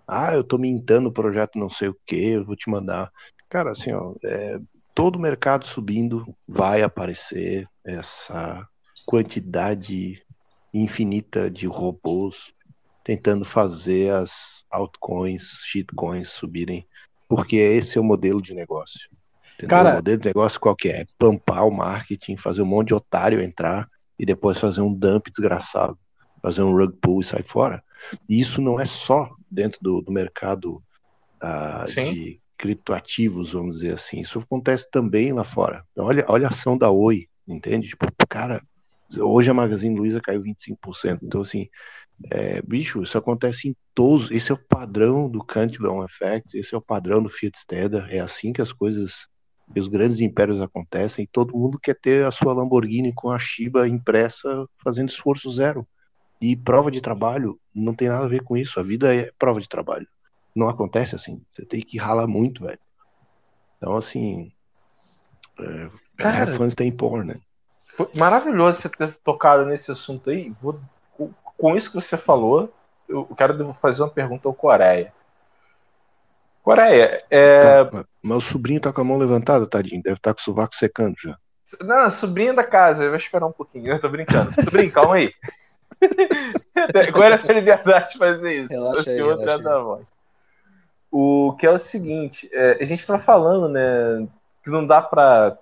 Ah, 0.07 0.33
eu 0.33 0.43
tô 0.43 0.57
mintando 0.57 1.09
o 1.09 1.13
projeto 1.13 1.57
não 1.59 1.69
sei 1.69 1.89
o 1.89 1.97
que, 2.05 2.29
eu 2.29 2.45
vou 2.45 2.55
te 2.55 2.69
mandar. 2.69 3.11
Cara, 3.49 3.71
assim, 3.71 3.91
ó, 3.93 4.13
é, 4.23 4.57
todo 4.95 5.19
mercado 5.19 5.65
subindo 5.67 6.25
vai 6.47 6.81
aparecer 6.81 7.67
essa 7.85 8.67
quantidade 9.05 10.21
infinita 10.73 11.49
de 11.49 11.67
robôs 11.67 12.51
tentando 13.03 13.43
fazer 13.45 14.13
as 14.13 14.63
altcoins, 14.71 15.43
shitcoins 15.65 16.29
subirem, 16.29 16.87
porque 17.27 17.57
esse 17.57 17.97
é 17.97 18.01
o 18.01 18.03
modelo 18.03 18.41
de 18.41 18.53
negócio. 18.53 19.09
Entendeu? 19.55 19.69
Cara- 19.69 19.91
o 19.91 19.95
modelo 19.95 20.19
de 20.19 20.27
negócio 20.27 20.59
qual 20.59 20.75
que 20.75 20.89
é? 20.89 21.01
É 21.01 21.07
pampar 21.17 21.67
o 21.67 21.71
marketing, 21.71 22.37
fazer 22.37 22.61
um 22.61 22.65
monte 22.65 22.87
de 22.87 22.93
otário 22.93 23.41
entrar 23.41 23.89
e 24.17 24.25
depois 24.25 24.57
fazer 24.57 24.81
um 24.81 24.93
dump 24.93 25.29
desgraçado, 25.29 25.97
fazer 26.41 26.61
um 26.61 26.73
rug 26.75 26.95
pull 27.01 27.21
e 27.21 27.23
sair 27.23 27.43
fora. 27.43 27.83
E 28.27 28.39
isso 28.39 28.61
não 28.61 28.79
é 28.79 28.85
só 28.85 29.29
dentro 29.49 29.79
do, 29.81 30.01
do 30.01 30.11
mercado 30.11 30.81
Sim. 31.87 32.13
de 32.13 32.41
criptoativos, 32.57 33.51
vamos 33.51 33.75
dizer 33.75 33.93
assim. 33.93 34.21
Isso 34.21 34.39
acontece 34.39 34.89
também 34.89 35.33
lá 35.33 35.43
fora. 35.43 35.83
Então, 35.91 36.05
olha, 36.05 36.25
olha 36.27 36.47
a 36.47 36.49
ação 36.49 36.77
da 36.77 36.89
Oi, 36.89 37.27
entende? 37.47 37.89
Tipo, 37.89 38.07
cara, 38.27 38.61
hoje 39.17 39.49
a 39.49 39.53
Magazine 39.53 39.97
Luiza 39.97 40.21
caiu 40.21 40.41
25%. 40.41 41.19
Então, 41.23 41.41
assim, 41.41 41.69
é, 42.31 42.61
bicho, 42.61 43.01
isso 43.03 43.17
acontece 43.17 43.69
em 43.69 43.75
todos. 43.93 44.31
Esse 44.31 44.51
é 44.51 44.55
o 44.55 44.57
padrão 44.57 45.29
do 45.29 45.43
Cantillon 45.43 46.03
Effect, 46.05 46.57
esse 46.57 46.73
é 46.73 46.77
o 46.77 46.81
padrão 46.81 47.21
do 47.21 47.29
Fiat 47.29 47.57
Standard. 47.57 48.13
É 48.13 48.19
assim 48.19 48.53
que 48.53 48.61
as 48.61 48.71
coisas, 48.71 49.27
os 49.75 49.87
grandes 49.87 50.19
impérios 50.19 50.61
acontecem. 50.61 51.27
Todo 51.31 51.57
mundo 51.57 51.79
quer 51.79 51.95
ter 51.99 52.25
a 52.25 52.31
sua 52.31 52.53
Lamborghini 52.53 53.13
com 53.13 53.31
a 53.31 53.39
Shiba 53.39 53.87
impressa, 53.87 54.65
fazendo 54.83 55.09
esforço 55.09 55.51
zero. 55.51 55.87
E 56.41 56.55
prova 56.55 56.91
de 56.91 57.01
trabalho 57.01 57.59
não 57.73 57.93
tem 57.93 58.09
nada 58.09 58.25
a 58.25 58.27
ver 58.27 58.43
com 58.43 58.57
isso. 58.57 58.79
A 58.79 58.83
vida 58.83 59.15
é 59.15 59.31
prova 59.39 59.61
de 59.61 59.69
trabalho. 59.69 60.07
Não 60.55 60.69
acontece 60.69 61.15
assim. 61.15 61.41
Você 61.51 61.65
tem 61.65 61.81
que 61.81 61.97
ralar 61.97 62.27
muito, 62.27 62.63
velho. 62.63 62.79
Então, 63.77 63.95
assim. 63.95 64.51
É, 65.59 65.89
Cara, 66.17 66.43
have 66.43 66.57
fun 66.57 66.67
staying 66.67 66.91
poor, 66.91 67.23
né? 67.23 67.35
Foi 67.95 68.09
maravilhoso 68.15 68.81
você 68.81 68.89
ter 68.89 69.13
tocado 69.23 69.65
nesse 69.65 69.91
assunto 69.91 70.29
aí. 70.29 70.49
Vou- 70.61 70.79
com, 71.57 71.75
isso 71.75 71.89
que 71.89 71.95
você 71.95 72.17
falou, 72.17 72.73
eu 73.07 73.25
quero 73.37 73.73
fazer 73.75 74.01
uma 74.01 74.09
pergunta 74.09 74.47
ao 74.47 74.53
Coreia. 74.53 75.13
Coreia, 76.63 77.23
é. 77.29 77.83
Tá, 77.83 78.05
mas 78.21 78.37
o 78.37 78.41
sobrinho 78.41 78.79
tá 78.79 78.91
com 78.91 79.01
a 79.01 79.03
mão 79.03 79.17
levantada, 79.17 79.67
tadinho. 79.67 80.01
Deve 80.01 80.15
estar 80.15 80.33
com 80.33 80.39
o 80.39 80.43
sovaco 80.43 80.73
secando 80.75 81.15
já. 81.21 81.37
Não, 81.81 82.09
sobrinha 82.09 82.53
da 82.53 82.63
casa, 82.63 83.09
vai 83.09 83.17
esperar 83.17 83.45
um 83.45 83.51
pouquinho. 83.51 83.91
Eu 83.91 83.99
tô 83.99 84.07
brincando. 84.07 84.53
Sobrinho, 84.55 84.91
calma 84.91 85.15
aí. 85.15 85.31
Agora 87.07 87.41
é 87.47 87.53
liberdade 87.53 88.13
de 88.13 88.17
fazer 88.17 88.61
isso. 88.61 88.69
Relaxa 88.69 89.09
aí, 89.09 89.17
relaxa 89.17 89.83
voz. 89.83 90.05
O 91.11 91.55
que 91.59 91.67
é 91.67 91.69
o 91.69 91.77
seguinte, 91.77 92.49
é, 92.51 92.77
a 92.81 92.85
gente 92.85 93.05
tá 93.05 93.19
falando, 93.19 93.69
né, 93.69 94.27
que 94.63 94.69
não 94.69 94.85
dá 94.85 95.01
pra 95.01 95.57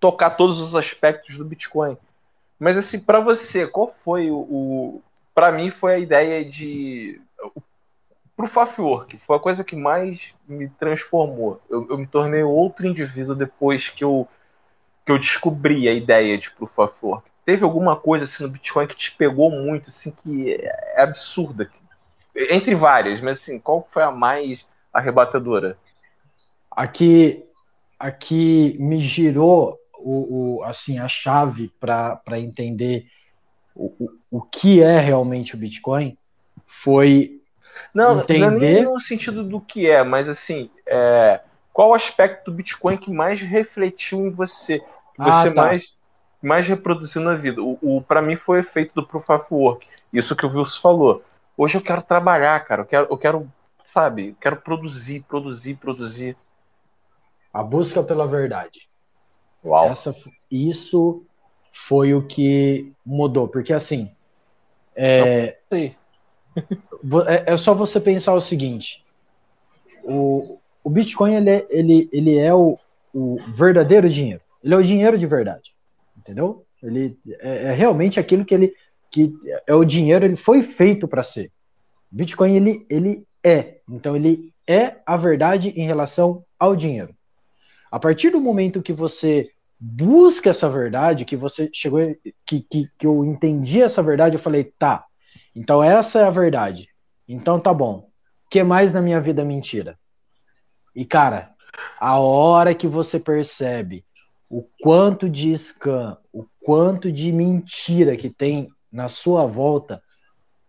tocar 0.00 0.30
todos 0.30 0.60
os 0.60 0.74
aspectos 0.74 1.36
do 1.36 1.44
Bitcoin. 1.44 1.96
Mas 2.58 2.76
assim, 2.76 2.98
pra 2.98 3.20
você, 3.20 3.66
qual 3.66 3.94
foi 4.04 4.30
o, 4.30 4.38
o 4.38 5.02
para 5.34 5.52
mim 5.52 5.70
foi 5.70 5.94
a 5.94 5.98
ideia 5.98 6.44
de 6.44 7.20
o 7.54 7.62
Proof 8.34 8.56
of 8.56 8.80
Work, 8.80 9.18
foi 9.18 9.36
a 9.36 9.40
coisa 9.40 9.64
que 9.64 9.76
mais 9.76 10.20
me 10.48 10.68
transformou. 10.68 11.60
Eu, 11.68 11.86
eu 11.90 11.98
me 11.98 12.06
tornei 12.06 12.42
outro 12.42 12.86
indivíduo 12.86 13.34
depois 13.34 13.88
que 13.88 14.04
eu 14.04 14.26
que 15.04 15.12
eu 15.12 15.18
descobri 15.18 15.88
a 15.88 15.92
ideia 15.92 16.36
de 16.36 16.50
Proof 16.50 16.76
of 16.78 16.94
Work? 17.00 17.30
Teve 17.44 17.62
alguma 17.62 17.94
coisa 17.94 18.24
assim 18.24 18.42
no 18.42 18.48
Bitcoin 18.48 18.88
que 18.88 18.96
te 18.96 19.12
pegou 19.12 19.50
muito, 19.50 19.88
assim, 19.88 20.10
que 20.10 20.52
é 20.52 21.00
absurda? 21.00 21.70
Entre 22.34 22.74
várias, 22.74 23.20
mas 23.20 23.40
assim, 23.40 23.60
qual 23.60 23.86
foi 23.92 24.02
a 24.02 24.10
mais 24.10 24.66
arrebatadora? 24.92 25.78
Aqui, 26.68 27.46
aqui 27.98 28.76
me 28.78 28.98
girou 28.98 29.78
o, 29.98 30.58
o 30.58 30.64
assim 30.64 30.98
a 30.98 31.08
chave 31.08 31.72
para 31.80 32.38
entender 32.38 33.06
o, 33.74 33.86
o, 33.98 34.38
o 34.38 34.42
que 34.42 34.82
é 34.82 34.98
realmente 34.98 35.54
o 35.54 35.58
Bitcoin 35.58 36.16
foi 36.66 37.40
não, 37.94 38.20
entender... 38.20 38.82
não 38.82 38.90
é 38.90 38.94
no 38.94 39.00
sentido 39.00 39.44
do 39.44 39.60
que 39.60 39.88
é, 39.88 40.02
mas 40.02 40.28
assim, 40.28 40.70
é, 40.86 41.40
qual 41.72 41.94
aspecto 41.94 42.50
do 42.50 42.56
Bitcoin 42.56 42.96
que 42.96 43.12
mais 43.12 43.40
refletiu 43.40 44.26
em 44.26 44.30
você, 44.30 44.78
que 44.78 44.86
Ah, 45.18 45.42
você 45.42 45.50
tá. 45.50 45.62
mais, 45.62 45.94
mais 46.42 46.66
reproduziu 46.66 47.20
na 47.20 47.34
vida? 47.34 47.62
O, 47.62 47.78
o 47.82 48.02
para 48.02 48.22
mim 48.22 48.36
foi 48.36 48.58
o 48.58 48.60
efeito 48.60 48.94
do 48.94 49.06
Proof 49.06 49.28
of 49.28 49.44
Work, 49.50 49.86
isso 50.12 50.34
que 50.34 50.46
o 50.46 50.48
Wilson 50.50 50.80
falou. 50.80 51.24
Hoje 51.56 51.76
eu 51.76 51.82
quero 51.82 52.02
trabalhar, 52.02 52.58
cara, 52.60 52.82
eu 52.82 52.86
quero, 52.86 53.06
eu 53.10 53.18
quero 53.18 53.52
sabe, 53.84 54.28
eu 54.28 54.36
quero 54.40 54.56
produzir, 54.56 55.24
produzir, 55.28 55.74
produzir. 55.74 56.36
A 57.56 57.62
busca 57.62 58.02
pela 58.02 58.26
verdade. 58.26 58.86
Uau. 59.64 59.86
Essa, 59.86 60.14
isso 60.50 61.24
foi 61.72 62.12
o 62.12 62.20
que 62.26 62.92
mudou, 63.04 63.48
porque 63.48 63.72
assim, 63.72 64.10
é, 64.94 65.56
é, 65.72 65.92
é 67.46 67.56
só 67.56 67.72
você 67.72 67.98
pensar 67.98 68.34
o 68.34 68.40
seguinte: 68.42 69.02
o, 70.04 70.58
o 70.84 70.90
Bitcoin 70.90 71.34
ele 71.34 71.50
é, 71.50 71.66
ele, 71.70 72.10
ele 72.12 72.36
é 72.36 72.52
o, 72.52 72.78
o 73.14 73.38
verdadeiro 73.48 74.10
dinheiro. 74.10 74.42
Ele 74.62 74.74
é 74.74 74.76
o 74.76 74.82
dinheiro 74.82 75.16
de 75.16 75.24
verdade, 75.26 75.72
entendeu? 76.14 76.62
Ele 76.82 77.18
é, 77.40 77.68
é 77.68 77.72
realmente 77.72 78.20
aquilo 78.20 78.44
que 78.44 78.52
ele 78.52 78.74
que 79.10 79.32
é 79.66 79.74
o 79.74 79.82
dinheiro. 79.82 80.26
Ele 80.26 80.36
foi 80.36 80.60
feito 80.60 81.08
para 81.08 81.22
ser. 81.22 81.50
Bitcoin 82.10 82.54
ele 82.54 82.86
ele 82.90 83.26
é, 83.42 83.78
então 83.88 84.14
ele 84.14 84.52
é 84.68 84.96
a 85.06 85.16
verdade 85.16 85.70
em 85.70 85.86
relação 85.86 86.44
ao 86.58 86.76
dinheiro. 86.76 87.15
A 87.90 87.98
partir 87.98 88.30
do 88.30 88.40
momento 88.40 88.82
que 88.82 88.92
você 88.92 89.50
busca 89.78 90.50
essa 90.50 90.68
verdade, 90.68 91.24
que 91.24 91.36
você 91.36 91.68
chegou, 91.72 92.00
que, 92.46 92.60
que, 92.60 92.90
que 92.98 93.06
eu 93.06 93.24
entendi 93.24 93.82
essa 93.82 94.02
verdade, 94.02 94.36
eu 94.36 94.40
falei, 94.40 94.64
tá, 94.64 95.04
então 95.54 95.82
essa 95.82 96.20
é 96.20 96.24
a 96.24 96.30
verdade. 96.30 96.88
Então 97.28 97.60
tá 97.60 97.72
bom. 97.72 98.08
O 98.46 98.48
que 98.50 98.62
mais 98.62 98.92
na 98.92 99.02
minha 99.02 99.20
vida 99.20 99.42
é 99.42 99.44
mentira? 99.44 99.98
E 100.94 101.04
cara, 101.04 101.54
a 101.98 102.18
hora 102.18 102.74
que 102.74 102.86
você 102.86 103.18
percebe 103.18 104.04
o 104.48 104.62
quanto 104.80 105.28
de 105.28 105.56
scam, 105.58 106.16
o 106.32 106.46
quanto 106.62 107.10
de 107.10 107.32
mentira 107.32 108.16
que 108.16 108.30
tem 108.30 108.68
na 108.90 109.08
sua 109.08 109.44
volta, 109.44 110.02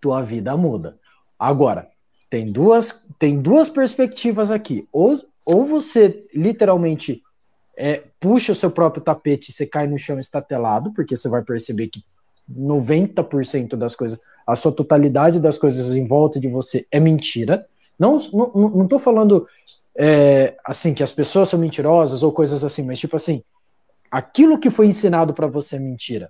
tua 0.01 0.21
vida 0.21 0.57
muda. 0.57 0.97
Agora, 1.37 1.87
tem 2.29 2.51
duas, 2.51 3.05
tem 3.19 3.39
duas 3.39 3.69
perspectivas 3.69 4.51
aqui. 4.51 4.87
Ou, 4.91 5.21
ou 5.47 5.63
você 5.63 6.27
literalmente 6.33 7.23
é, 7.77 8.03
puxa 8.19 8.51
o 8.51 8.55
seu 8.55 8.69
próprio 8.69 9.01
tapete 9.01 9.49
e 9.49 9.53
você 9.53 9.65
cai 9.65 9.87
no 9.87 9.97
chão 9.97 10.19
estatelado, 10.19 10.91
porque 10.93 11.15
você 11.15 11.29
vai 11.29 11.41
perceber 11.41 11.87
que 11.87 12.03
90% 12.51 13.77
das 13.77 13.95
coisas, 13.95 14.19
a 14.45 14.57
sua 14.57 14.73
totalidade 14.73 15.39
das 15.39 15.57
coisas 15.57 15.89
em 15.91 16.05
volta 16.05 16.37
de 16.37 16.49
você 16.49 16.85
é 16.91 16.99
mentira. 16.99 17.65
Não, 17.97 18.17
não, 18.33 18.69
não 18.69 18.87
tô 18.87 18.99
falando 18.99 19.47
é, 19.95 20.57
assim 20.65 20.93
que 20.93 21.01
as 21.01 21.13
pessoas 21.13 21.47
são 21.47 21.57
mentirosas 21.57 22.23
ou 22.23 22.31
coisas 22.33 22.65
assim, 22.65 22.83
mas 22.83 22.99
tipo 22.99 23.15
assim, 23.15 23.41
aquilo 24.11 24.59
que 24.59 24.69
foi 24.69 24.87
ensinado 24.87 25.33
para 25.33 25.47
você 25.47 25.77
é 25.77 25.79
mentira. 25.79 26.29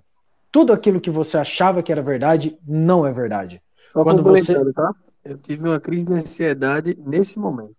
Tudo 0.52 0.72
aquilo 0.72 1.00
que 1.00 1.10
você 1.10 1.36
achava 1.36 1.82
que 1.82 1.90
era 1.90 2.02
verdade 2.02 2.56
não 2.64 3.04
é 3.04 3.12
verdade. 3.12 3.60
Só 3.92 4.04
Quando 4.04 4.22
você 4.22 4.54
tá? 4.72 4.92
Eu 5.24 5.36
tive 5.36 5.68
uma 5.68 5.80
crise 5.80 6.06
de 6.06 6.14
ansiedade 6.14 6.96
nesse 7.04 7.38
momento. 7.38 7.77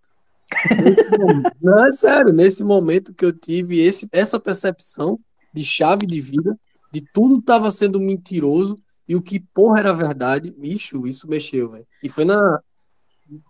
Momento. 1.17 1.51
Não, 1.61 1.87
é 1.87 1.91
sério, 1.91 2.33
nesse 2.33 2.63
momento 2.63 3.13
que 3.13 3.25
eu 3.25 3.31
tive 3.31 3.79
esse, 3.79 4.07
essa 4.11 4.39
percepção 4.39 5.19
de 5.53 5.63
chave 5.63 6.05
de 6.05 6.19
vida, 6.19 6.57
de 6.91 7.01
tudo 7.13 7.37
estava 7.39 7.69
sendo 7.71 7.99
mentiroso 7.99 8.79
e 9.07 9.15
o 9.15 9.21
que 9.21 9.39
porra 9.39 9.79
era 9.79 9.93
verdade, 9.93 10.51
bicho, 10.51 11.07
isso 11.07 11.27
mexeu, 11.29 11.69
velho. 11.71 11.87
E 12.03 12.09
foi 12.09 12.25
na 12.25 12.61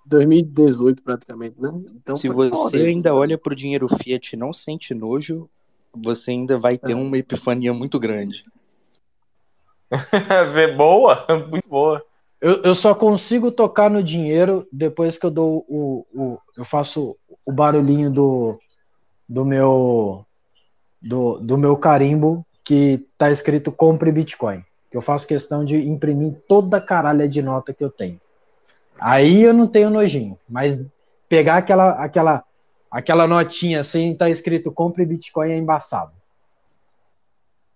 2018 0.06 1.02
praticamente, 1.03 1.56
né? 1.60 1.69
Então 1.95 2.18
Se 2.18 2.28
você 2.30 2.50
foda. 2.50 2.78
ainda 2.78 3.14
olha 3.16 3.38
pro 3.38 3.56
dinheiro 3.56 3.88
fiat 3.88 4.34
e 4.34 4.38
não 4.38 4.52
sente 4.52 4.94
nojo, 4.94 5.50
você 5.94 6.32
ainda 6.32 6.58
vai 6.58 6.78
ter 6.78 6.94
uma 6.94 7.18
epifania 7.18 7.74
muito 7.74 8.00
grande. 8.00 8.45
Vê 10.53 10.76
boa, 10.76 11.26
muito 11.50 11.68
boa. 11.69 12.03
Eu, 12.42 12.61
eu 12.64 12.74
só 12.76 12.95
consigo 12.95 13.51
tocar 13.51 13.90
no 13.90 14.01
dinheiro 14.01 14.68
depois 14.72 15.18
que 15.18 15.26
eu 15.26 15.32
dou 15.32 15.66
o, 15.68 16.06
o 16.14 16.40
eu 16.58 16.64
faço 16.64 17.18
o 17.45 17.51
barulhinho 17.51 18.09
do, 18.09 18.59
do 19.27 19.43
meu 19.43 20.26
do, 21.01 21.40
do 21.40 21.58
meu 21.58 21.76
carimbo 21.77 22.45
que 22.64 23.06
tá 23.18 23.30
escrito 23.32 23.72
compre 23.72 24.11
Bitcoin. 24.11 24.64
Que 24.90 24.98
eu 24.98 25.01
faço 25.01 25.27
questão 25.27 25.64
de 25.66 25.77
imprimir 25.88 26.42
toda 26.48 26.77
a 26.77 26.82
caralha 26.82 27.27
de 27.27 27.42
nota 27.42 27.74
que 27.74 27.84
eu 27.84 27.90
tenho. 27.90 28.19
Aí 29.00 29.43
eu 29.43 29.53
não 29.53 29.68
tenho 29.68 29.90
nojinho, 29.90 30.38
mas 30.48 30.80
pegar 31.27 31.58
aquela 31.58 31.92
aquela 31.92 32.43
aquela 32.90 33.27
notinha 33.27 33.84
sem 33.84 34.14
estar 34.14 34.30
escrito 34.30 34.72
compre 34.72 35.06
Bitcoin 35.06 35.51
é 35.51 35.58
embaçado. 35.58 36.11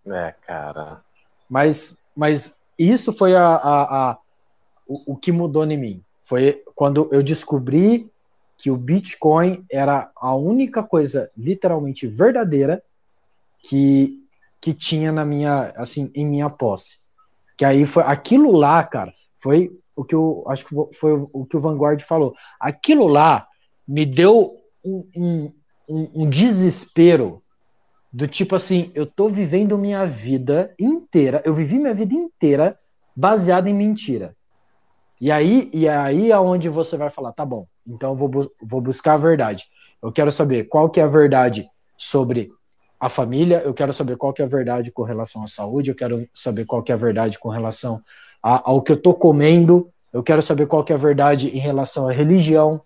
É, 0.06 0.34
cara. 0.46 1.02
Mas, 1.50 2.02
mas 2.16 2.60
isso 2.78 3.14
foi 3.14 3.36
a, 3.36 3.46
a, 3.46 4.12
a- 4.12 4.18
o, 4.88 5.14
o 5.14 5.16
que 5.18 5.32
mudou 5.32 5.66
em 5.66 5.78
mim. 5.78 6.04
Foi 6.24 6.64
quando 6.76 7.10
eu 7.12 7.22
descobri 7.22 8.10
que 8.58 8.72
o 8.72 8.78
Bitcoin 8.78 9.66
era 9.70 10.10
a 10.16 10.36
única 10.36 10.82
coisa 10.84 11.30
literalmente 11.38 12.08
verdadeira 12.08 12.82
que, 13.68 14.20
que 14.62 14.74
tinha 14.74 15.12
na 15.12 15.26
minha, 15.26 15.74
assim, 15.76 16.12
em 16.16 16.26
minha 16.26 16.50
posse. 16.50 17.00
Que 17.58 17.66
aí 17.66 17.86
foi 17.86 18.04
aquilo 18.04 18.52
lá, 18.52 18.84
cara, 18.84 19.14
foi 19.38 19.72
o 19.96 20.04
que 20.04 20.16
eu 20.16 20.44
acho 20.48 20.66
que 20.66 20.76
foi 20.94 21.14
o, 21.34 21.46
que 21.46 21.58
o 21.58 21.60
Vanguard 21.60 22.02
falou. 22.02 22.34
Aquilo 22.60 23.08
lá 23.08 23.46
me 23.88 24.06
deu 24.06 24.58
um, 24.84 25.06
um, 25.16 25.52
um- 25.88 26.24
um 26.24 26.30
desespero 26.30 27.42
do 28.12 28.28
tipo 28.28 28.56
assim, 28.56 28.92
eu 28.94 29.06
tô 29.06 29.28
vivendo 29.28 29.78
minha 29.78 30.06
vida 30.06 30.74
inteira, 30.80 31.42
eu 31.44 31.54
vivi 31.54 31.78
minha 31.80 31.94
vida 31.94 32.14
inteira 32.14 32.78
baseada 33.16 33.70
em 33.70 33.74
mentira. 33.74 34.36
E 35.24 35.32
aí, 35.32 35.70
e 35.72 35.88
aí 35.88 36.32
é 36.32 36.38
onde 36.38 36.68
você 36.68 36.98
vai 36.98 37.10
falar, 37.10 37.32
tá 37.32 37.46
bom, 37.46 37.66
então 37.88 38.10
eu 38.12 38.16
vou, 38.18 38.28
bu- 38.28 38.52
vou 38.62 38.82
buscar 38.82 39.14
a 39.14 39.18
verdade. 39.18 39.64
Eu 40.02 40.12
quero 40.12 40.30
saber 40.34 40.66
qual 40.68 40.90
que 40.90 41.00
é 41.00 41.04
a 41.04 41.08
verdade 41.08 41.66
sobre 41.98 42.52
a 43.00 43.08
família, 43.08 43.62
eu 43.64 43.74
quero 43.74 43.94
saber 43.94 44.18
qual 44.18 44.34
que 44.34 44.42
é 44.42 44.46
a 44.46 44.48
verdade 44.50 44.92
com 44.92 45.02
relação 45.02 45.42
à 45.42 45.48
saúde, 45.48 45.92
eu 45.92 45.96
quero 45.96 46.28
saber 46.34 46.66
qual 46.66 46.84
que 46.84 46.92
é 46.92 46.96
a 46.96 46.98
verdade 46.98 47.40
com 47.40 47.48
relação 47.48 48.02
a- 48.42 48.70
ao 48.70 48.82
que 48.82 48.92
eu 48.92 49.02
tô 49.02 49.14
comendo, 49.14 49.90
eu 50.12 50.22
quero 50.22 50.42
saber 50.42 50.66
qual 50.68 50.84
que 50.84 50.92
é 50.92 50.96
a 50.96 51.00
verdade 51.00 51.48
em 51.48 51.60
relação 51.60 52.10
à 52.10 52.12
religião. 52.12 52.82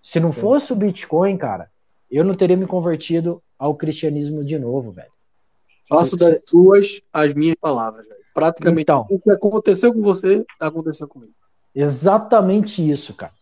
Se 0.00 0.20
não 0.20 0.32
fosse 0.32 0.72
o 0.72 0.76
Bitcoin, 0.76 1.36
cara, 1.36 1.68
eu 2.08 2.22
não 2.22 2.34
teria 2.36 2.56
me 2.56 2.66
convertido 2.66 3.42
ao 3.58 3.74
cristianismo 3.74 4.44
de 4.44 4.56
novo, 4.56 4.92
velho. 4.92 5.10
Faço 5.88 6.16
das 6.16 6.44
suas 6.48 7.00
as 7.12 7.34
minhas 7.34 7.56
palavras, 7.60 8.06
velho. 8.06 8.20
Praticamente 8.32 8.82
Então. 8.82 9.04
o 9.10 9.18
que 9.18 9.30
aconteceu 9.32 9.92
com 9.92 10.00
você, 10.00 10.44
aconteceu 10.60 11.08
comigo. 11.08 11.32
Exatamente 11.74 12.88
isso, 12.88 13.14
cara. 13.14 13.32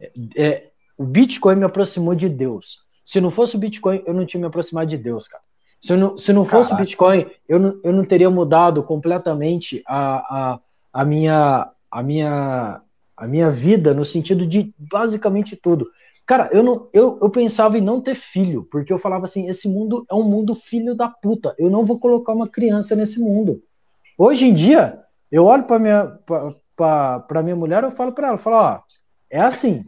É, 0.00 0.12
é, 0.36 0.70
o 0.96 1.04
Bitcoin 1.04 1.56
me 1.56 1.64
aproximou 1.64 2.14
de 2.14 2.28
Deus. 2.28 2.80
Se 3.04 3.20
não 3.20 3.30
fosse 3.30 3.56
o 3.56 3.58
Bitcoin, 3.58 4.02
eu 4.06 4.14
não 4.14 4.24
tinha 4.24 4.40
me 4.40 4.46
aproximado 4.46 4.88
de 4.88 4.96
Deus, 4.96 5.26
cara. 5.28 5.42
Se 5.80 5.96
não, 5.96 6.16
se 6.16 6.32
não 6.32 6.44
fosse 6.44 6.70
Caraca. 6.70 6.82
o 6.82 6.86
Bitcoin, 6.86 7.26
eu 7.48 7.58
não, 7.58 7.80
eu 7.82 7.92
não 7.92 8.04
teria 8.04 8.30
mudado 8.30 8.84
completamente 8.84 9.82
a, 9.86 10.52
a, 10.52 10.60
a, 10.92 11.04
minha, 11.04 11.68
a, 11.90 12.02
minha, 12.02 12.80
a 13.16 13.26
minha 13.26 13.50
vida 13.50 13.92
no 13.92 14.04
sentido 14.04 14.46
de 14.46 14.72
basicamente 14.78 15.56
tudo. 15.56 15.88
Cara, 16.24 16.48
eu, 16.52 16.62
não, 16.62 16.88
eu, 16.92 17.18
eu 17.20 17.28
pensava 17.28 17.76
em 17.76 17.80
não 17.80 18.00
ter 18.00 18.14
filho, 18.14 18.66
porque 18.70 18.92
eu 18.92 18.98
falava 18.98 19.24
assim: 19.24 19.48
esse 19.48 19.68
mundo 19.68 20.06
é 20.08 20.14
um 20.14 20.22
mundo 20.22 20.54
filho 20.54 20.94
da 20.94 21.08
puta. 21.08 21.52
Eu 21.58 21.68
não 21.68 21.84
vou 21.84 21.98
colocar 21.98 22.32
uma 22.32 22.48
criança 22.48 22.94
nesse 22.94 23.20
mundo. 23.20 23.60
Hoje 24.16 24.46
em 24.46 24.54
dia, 24.54 25.02
eu 25.32 25.44
olho 25.46 25.64
para 25.64 25.80
minha, 25.80 26.06
pra- 26.24 26.54
pra- 26.82 27.20
pra 27.20 27.42
minha 27.42 27.54
mulher, 27.56 27.84
eu 27.84 27.90
falo 27.90 28.12
para 28.12 28.26
ela, 28.28 28.34
eu 28.34 28.38
falo, 28.40 28.56
ó, 28.56 28.80
é 29.30 29.40
assim, 29.40 29.84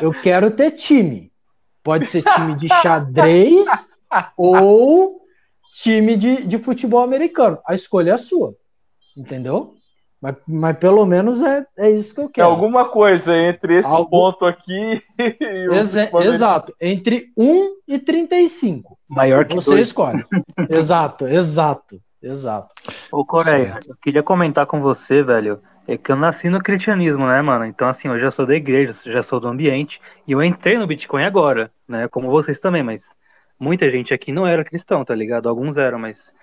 eu 0.00 0.12
quero 0.12 0.50
ter 0.50 0.70
time. 0.72 1.32
Pode 1.82 2.06
ser 2.06 2.22
time 2.22 2.54
de 2.54 2.68
xadrez 2.68 3.68
ou 4.36 5.20
time 5.72 6.16
de, 6.16 6.46
de 6.46 6.58
futebol 6.58 7.00
americano. 7.02 7.58
A 7.66 7.74
escolha 7.74 8.12
é 8.12 8.16
sua, 8.16 8.54
entendeu? 9.16 9.74
Mas, 10.20 10.34
mas 10.46 10.76
pelo 10.78 11.06
menos 11.06 11.40
é, 11.40 11.64
é 11.78 11.90
isso 11.90 12.12
que 12.14 12.20
eu 12.20 12.24
É 12.26 12.28
quero. 12.32 12.48
alguma 12.48 12.88
coisa 12.88 13.36
entre 13.36 13.78
esse 13.78 13.88
Algo- 13.88 14.10
ponto 14.10 14.44
aqui 14.46 15.02
e 15.40 15.68
o 15.68 15.74
Exa- 15.74 16.10
exato. 16.24 16.74
Entre 16.80 17.32
1 17.36 17.76
e 17.86 17.98
35. 17.98 18.98
Maior 19.08 19.44
que 19.44 19.54
Você 19.54 19.70
dois. 19.70 19.86
escolhe. 19.88 20.24
exato, 20.68 21.26
exato, 21.26 22.00
exato. 22.22 22.74
Ô, 23.12 23.24
Coreia, 23.24 23.78
eu 23.86 23.94
queria 24.02 24.22
comentar 24.22 24.66
com 24.66 24.80
você, 24.80 25.22
velho, 25.22 25.60
é 25.88 25.96
que 25.98 26.12
eu 26.12 26.16
nasci 26.16 26.48
no 26.50 26.62
cristianismo, 26.62 27.26
né, 27.26 27.40
mano? 27.42 27.64
Então, 27.64 27.88
assim, 27.88 28.08
eu 28.08 28.18
já 28.20 28.30
sou 28.30 28.46
da 28.46 28.54
igreja, 28.54 28.94
já 29.06 29.22
sou 29.22 29.40
do 29.40 29.48
ambiente, 29.48 30.00
e 30.26 30.32
eu 30.32 30.42
entrei 30.42 30.78
no 30.78 30.86
Bitcoin 30.86 31.24
agora, 31.24 31.72
né? 31.88 32.06
Como 32.08 32.30
vocês 32.30 32.60
também, 32.60 32.82
mas 32.82 33.16
muita 33.58 33.90
gente 33.90 34.12
aqui 34.14 34.30
não 34.30 34.46
era 34.46 34.64
cristão, 34.64 35.04
tá 35.04 35.14
ligado? 35.14 35.48
Alguns 35.48 35.76
eram, 35.78 35.98
mas 35.98 36.34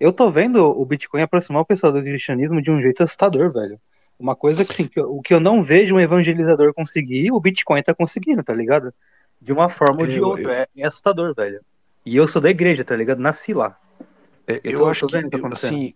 eu 0.00 0.12
tô 0.12 0.30
vendo 0.30 0.58
o 0.64 0.84
Bitcoin 0.86 1.22
aproximar 1.22 1.62
o 1.62 1.66
pessoal 1.66 1.92
do 1.92 2.02
cristianismo 2.02 2.62
de 2.62 2.70
um 2.70 2.80
jeito 2.80 3.02
assustador, 3.02 3.52
velho. 3.52 3.78
Uma 4.18 4.34
coisa 4.34 4.64
que, 4.64 4.72
assim, 4.72 4.88
que 4.88 4.98
eu- 4.98 5.14
o 5.14 5.20
que 5.20 5.34
eu 5.34 5.40
não 5.40 5.62
vejo 5.62 5.94
um 5.94 6.00
evangelizador 6.00 6.72
conseguir, 6.72 7.30
o 7.30 7.40
Bitcoin 7.40 7.82
tá 7.82 7.94
conseguindo, 7.94 8.42
tá 8.42 8.54
ligado? 8.54 8.92
De 9.40 9.52
uma 9.52 9.68
forma 9.68 10.00
ou 10.00 10.06
de 10.06 10.18
Eu- 10.18 10.28
outra. 10.28 10.52
É, 10.54 10.68
é 10.78 10.86
assustador, 10.86 11.34
velho. 11.34 11.60
E 12.06 12.16
eu 12.16 12.26
sou 12.28 12.40
da 12.40 12.50
igreja, 12.50 12.84
tá 12.84 12.96
ligado? 12.96 13.18
Nasci 13.18 13.52
lá. 13.52 13.76
É, 14.46 14.60
Eu 14.64 14.72
eu, 14.72 14.78
tô- 14.80 14.86
acho 14.86 15.00
tô 15.00 15.06
que, 15.08 15.28
tá 15.30 15.38
eu, 15.38 15.46
assim, 15.52 15.94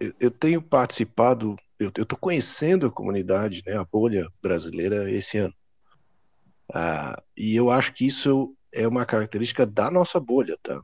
eu, 0.00 0.12
eu 0.18 0.30
tenho 0.30 0.60
participado, 0.60 1.56
eu, 1.82 2.06
tô 2.06 2.16
conhecendo 2.16 2.86
a 2.86 2.90
comunidade, 2.90 3.62
né, 3.66 3.76
a 3.76 3.84
bolha 3.84 4.28
brasileira 4.40 5.10
esse 5.10 5.38
ano. 5.38 5.54
Ah, 6.72 7.22
e 7.36 7.54
eu 7.54 7.70
acho 7.70 7.92
que 7.92 8.06
isso 8.06 8.56
é 8.72 8.86
uma 8.86 9.04
característica 9.04 9.66
da 9.66 9.90
nossa 9.90 10.18
bolha, 10.18 10.56
tá? 10.62 10.80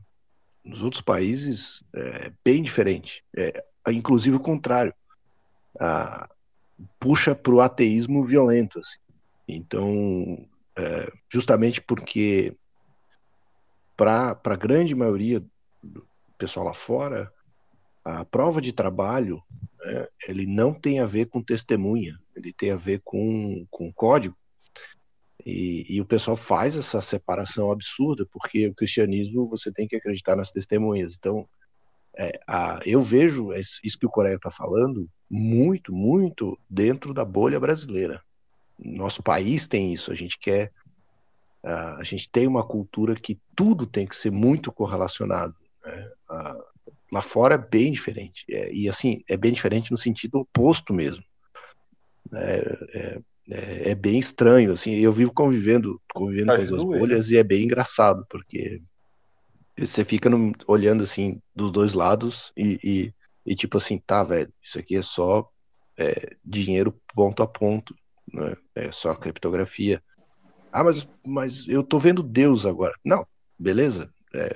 Nos 0.63 0.83
outros 0.83 1.01
países 1.01 1.83
é 1.95 2.31
bem 2.43 2.61
diferente. 2.61 3.23
É, 3.35 3.63
inclusive 3.89 4.35
o 4.35 4.41
contrário. 4.41 4.93
Ah, 5.79 6.29
puxa 6.99 7.33
para 7.33 7.53
o 7.53 7.61
ateísmo 7.61 8.25
violento. 8.25 8.79
Assim. 8.79 8.99
Então, 9.47 10.47
é, 10.77 11.11
justamente 11.31 11.81
porque 11.81 12.55
para 13.97 14.39
a 14.43 14.55
grande 14.55 14.95
maioria 14.95 15.43
do 15.83 16.07
pessoal 16.37 16.67
lá 16.67 16.73
fora, 16.73 17.33
a 18.17 18.25
prova 18.25 18.61
de 18.61 18.73
trabalho 18.73 19.41
né, 19.83 20.07
ele 20.27 20.45
não 20.45 20.73
tem 20.73 20.99
a 20.99 21.05
ver 21.05 21.27
com 21.27 21.41
testemunha, 21.41 22.17
ele 22.35 22.53
tem 22.53 22.71
a 22.71 22.75
ver 22.75 23.01
com, 23.03 23.65
com 23.69 23.91
código. 23.93 24.35
E, 25.45 25.85
e 25.89 26.01
o 26.01 26.05
pessoal 26.05 26.35
faz 26.35 26.75
essa 26.75 27.01
separação 27.01 27.71
absurda, 27.71 28.27
porque 28.31 28.67
o 28.67 28.75
cristianismo 28.75 29.47
você 29.47 29.71
tem 29.71 29.87
que 29.87 29.95
acreditar 29.95 30.35
nas 30.35 30.51
testemunhas. 30.51 31.15
Então, 31.17 31.47
é, 32.17 32.39
a, 32.45 32.79
eu 32.85 33.01
vejo 33.01 33.53
isso 33.53 33.97
que 33.97 34.05
o 34.05 34.11
Coreia 34.11 34.35
está 34.35 34.51
falando 34.51 35.09
muito, 35.29 35.93
muito 35.93 36.59
dentro 36.69 37.13
da 37.13 37.23
bolha 37.23 37.59
brasileira. 37.59 38.21
Nosso 38.77 39.23
país 39.23 39.67
tem 39.67 39.93
isso, 39.93 40.11
a 40.11 40.15
gente 40.15 40.37
quer. 40.39 40.71
a 41.63 42.03
gente 42.03 42.29
tem 42.29 42.47
uma 42.47 42.65
cultura 42.65 43.15
que 43.15 43.39
tudo 43.55 43.85
tem 43.85 44.05
que 44.05 44.15
ser 44.15 44.31
muito 44.31 44.71
correlacionado. 44.71 45.55
né? 45.83 46.11
Lá 47.11 47.21
fora 47.21 47.55
é 47.55 47.57
bem 47.57 47.91
diferente. 47.91 48.45
É, 48.49 48.71
e 48.73 48.89
assim, 48.89 49.23
é 49.27 49.37
bem 49.37 49.51
diferente 49.53 49.91
no 49.91 49.97
sentido 49.97 50.39
oposto 50.39 50.93
mesmo. 50.93 51.23
É, 52.33 52.99
é, 52.99 53.19
é- 53.51 53.89
é 53.91 53.95
bem 53.95 54.19
estranho, 54.19 54.71
assim, 54.73 54.91
eu 54.93 55.11
vivo 55.11 55.33
convivendo, 55.33 55.99
convivendo 56.13 56.51
com 56.51 56.61
As 56.61 56.61
as 56.61 56.69
duas 56.69 56.83
duas, 56.83 56.99
bolhas 56.99 57.29
e 57.31 57.37
é 57.37 57.43
bem 57.43 57.63
engraçado, 57.63 58.25
porque 58.29 58.81
você 59.77 60.03
fica 60.05 60.29
no- 60.29 60.53
olhando 60.67 61.03
assim 61.03 61.41
dos 61.55 61.71
dois 61.71 61.93
lados 61.93 62.51
e, 62.57 62.79
e, 62.83 63.13
e 63.51 63.55
tipo 63.55 63.77
assim, 63.77 63.97
tá, 63.99 64.23
velho, 64.23 64.53
isso 64.63 64.79
aqui 64.79 64.95
é 64.95 65.01
só 65.01 65.49
é, 65.97 66.35
dinheiro 66.43 66.99
ponto 67.15 67.43
a 67.43 67.47
ponto, 67.47 67.95
né? 68.33 68.55
É 68.75 68.91
só 68.91 69.15
criptografia. 69.15 70.03
Ah, 70.71 70.83
mas, 70.83 71.07
mas 71.25 71.67
eu 71.67 71.83
tô 71.83 71.99
vendo 71.99 72.23
Deus 72.23 72.65
agora. 72.65 72.95
Não, 73.05 73.25
beleza, 73.59 74.13
é 74.33 74.55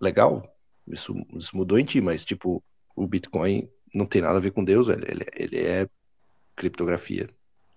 legal, 0.00 0.48
isso, 0.88 1.14
isso 1.34 1.56
mudou 1.56 1.78
em 1.78 1.84
ti, 1.84 2.00
mas 2.00 2.24
tipo, 2.24 2.62
o 2.94 3.06
Bitcoin 3.06 3.68
não 3.94 4.06
tem 4.06 4.22
nada 4.22 4.38
a 4.38 4.40
ver 4.40 4.52
com 4.52 4.64
Deus, 4.64 4.86
velho. 4.86 5.04
Ele, 5.08 5.24
ele 5.34 5.58
é 5.58 5.88
criptografia 6.54 7.28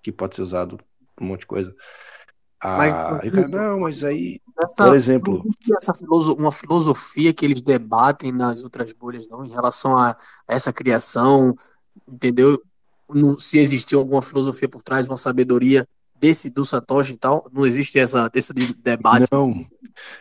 que 0.01 0.11
pode 0.11 0.35
ser 0.35 0.41
usado 0.41 0.77
pra 1.15 1.25
um 1.25 1.27
monte 1.29 1.41
de 1.41 1.45
coisa. 1.47 1.75
Mas, 2.61 2.93
Ah, 2.93 3.21
o 3.23 3.31
cara, 3.31 3.45
não, 3.51 3.79
mas 3.81 4.03
aí, 4.03 4.41
Essa, 4.61 4.87
por 4.87 4.95
exemplo, 4.95 5.43
essa 5.77 5.93
filoso- 5.93 6.35
uma 6.35 6.51
filosofia 6.51 7.33
que 7.33 7.45
eles 7.45 7.61
debatem 7.61 8.33
nas 8.33 8.63
outras 8.63 8.91
bolhas, 8.91 9.27
não, 9.29 9.45
em 9.45 9.49
relação 9.49 9.97
a 9.97 10.15
essa 10.45 10.73
criação, 10.73 11.55
entendeu? 12.05 12.61
Não- 13.09 13.33
se 13.33 13.57
existiu 13.57 13.99
alguma 13.99 14.21
filosofia 14.21 14.67
por 14.67 14.81
trás, 14.83 15.07
uma 15.07 15.15
sabedoria 15.15 15.87
desse 16.19 16.53
do 16.53 16.65
Satoshi 16.65 17.13
e 17.13 17.17
tal, 17.17 17.47
não 17.53 17.65
existe 17.65 17.97
essa 17.97 18.27
desse 18.29 18.53
de- 18.53 18.73
debate. 18.73 19.29
Não, 19.31 19.65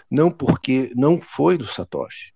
não 0.09 0.31
porque 0.31 0.93
não 0.95 1.21
foi 1.21 1.59
do 1.59 1.67
Satoshi. 1.67 2.33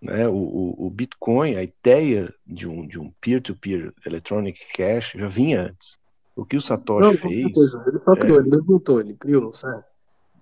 Né? 0.00 0.28
O, 0.28 0.34
o, 0.34 0.86
o 0.86 0.90
Bitcoin, 0.90 1.56
a 1.56 1.62
ideia 1.62 2.32
de 2.46 2.68
um, 2.68 2.86
de 2.86 2.98
um 2.98 3.12
peer-to-peer 3.20 3.92
electronic 4.06 4.60
cash 4.74 5.12
já 5.16 5.26
vinha 5.26 5.62
antes. 5.62 5.98
O 6.36 6.44
que 6.44 6.56
o 6.56 6.62
Satoshi 6.62 7.20
Não, 7.20 7.30
fez. 7.30 7.42
certeza. 7.42 7.84
Ele 7.86 7.98
só 8.04 8.14
criou, 8.14 8.38
ele 8.38 8.48
não 8.48 8.60
inventou, 8.60 9.00
ele 9.00 9.14
criou, 9.14 9.52
certo? 9.52 9.84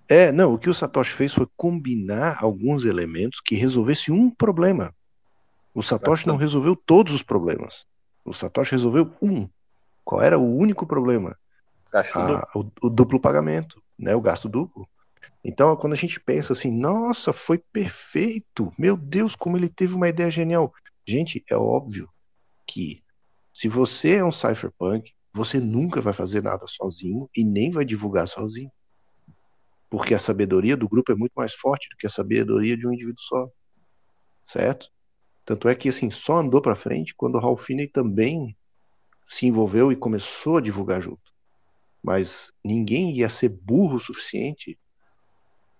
É, 0.07 0.31
não, 0.31 0.53
o 0.53 0.59
que 0.59 0.69
o 0.69 0.73
Satoshi 0.73 1.13
fez 1.13 1.33
foi 1.33 1.47
combinar 1.57 2.37
alguns 2.41 2.85
elementos 2.85 3.41
que 3.41 3.55
resolvessem 3.55 4.13
um 4.13 4.29
problema. 4.29 4.93
O 5.73 5.83
Satoshi 5.83 6.27
não 6.27 6.37
resolveu 6.37 6.75
todos 6.75 7.13
os 7.13 7.21
problemas. 7.21 7.85
O 8.23 8.33
Satoshi 8.33 8.71
resolveu 8.71 9.11
um. 9.21 9.49
Qual 10.03 10.21
era 10.21 10.37
o 10.37 10.55
único 10.55 10.87
problema? 10.87 11.37
Gasto 11.91 12.17
Ah, 12.17 12.47
o, 12.55 12.65
o 12.81 12.89
duplo 12.89 13.19
pagamento, 13.19 13.81
né? 13.97 14.15
O 14.15 14.21
gasto 14.21 14.47
duplo. 14.47 14.87
Então, 15.43 15.75
quando 15.77 15.93
a 15.93 15.97
gente 15.97 16.19
pensa 16.19 16.53
assim, 16.53 16.71
nossa, 16.71 17.31
foi 17.31 17.57
perfeito. 17.57 18.73
Meu 18.77 18.97
Deus, 18.97 19.35
como 19.35 19.57
ele 19.57 19.69
teve 19.69 19.93
uma 19.93 20.09
ideia 20.09 20.29
genial. 20.29 20.73
Gente, 21.07 21.43
é 21.49 21.55
óbvio 21.55 22.09
que 22.65 23.03
se 23.53 23.67
você 23.67 24.15
é 24.15 24.23
um 24.23 24.31
cypherpunk, 24.31 25.13
você 25.33 25.59
nunca 25.59 26.01
vai 26.01 26.13
fazer 26.13 26.43
nada 26.43 26.65
sozinho 26.67 27.29
e 27.35 27.43
nem 27.43 27.71
vai 27.71 27.85
divulgar 27.85 28.27
sozinho. 28.27 28.71
Porque 29.89 30.13
a 30.13 30.19
sabedoria 30.19 30.75
do 30.75 30.89
grupo 30.89 31.11
é 31.11 31.15
muito 31.15 31.33
mais 31.33 31.53
forte 31.53 31.87
do 31.89 31.95
que 31.97 32.07
a 32.07 32.09
sabedoria 32.09 32.75
de 32.75 32.85
um 32.85 32.91
indivíduo 32.91 33.21
só. 33.21 33.49
Certo? 34.45 34.89
Tanto 35.45 35.69
é 35.69 35.75
que 35.75 35.87
assim, 35.87 36.09
só 36.09 36.37
andou 36.37 36.61
para 36.61 36.75
frente 36.75 37.15
quando 37.15 37.35
o 37.35 37.39
Ralph 37.39 37.63
Finney 37.63 37.87
também 37.87 38.55
se 39.27 39.45
envolveu 39.45 39.91
e 39.91 39.95
começou 39.95 40.57
a 40.57 40.61
divulgar 40.61 41.01
junto. 41.01 41.31
Mas 42.03 42.51
ninguém 42.63 43.15
ia 43.15 43.29
ser 43.29 43.49
burro 43.49 43.97
o 43.97 44.01
suficiente 44.01 44.77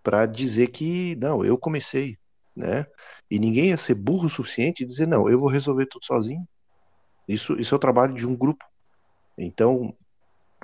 para 0.07 0.25
dizer 0.25 0.67
que 0.67 1.17
não, 1.17 1.43
eu 1.43 1.57
comecei, 1.57 2.17
né? 2.55 2.87
E 3.29 3.37
ninguém 3.37 3.71
ia 3.71 3.77
ser 3.77 3.93
burro 3.93 4.27
o 4.27 4.29
suficiente 4.29 4.81
e 4.81 4.87
dizer 4.87 5.05
não, 5.05 5.29
eu 5.29 5.37
vou 5.37 5.49
resolver 5.49 5.85
tudo 5.85 6.05
sozinho. 6.05 6.47
Isso, 7.27 7.59
isso 7.59 7.75
é 7.75 7.77
o 7.77 7.79
trabalho 7.79 8.13
de 8.13 8.25
um 8.25 8.33
grupo. 8.33 8.63
Então, 9.37 9.93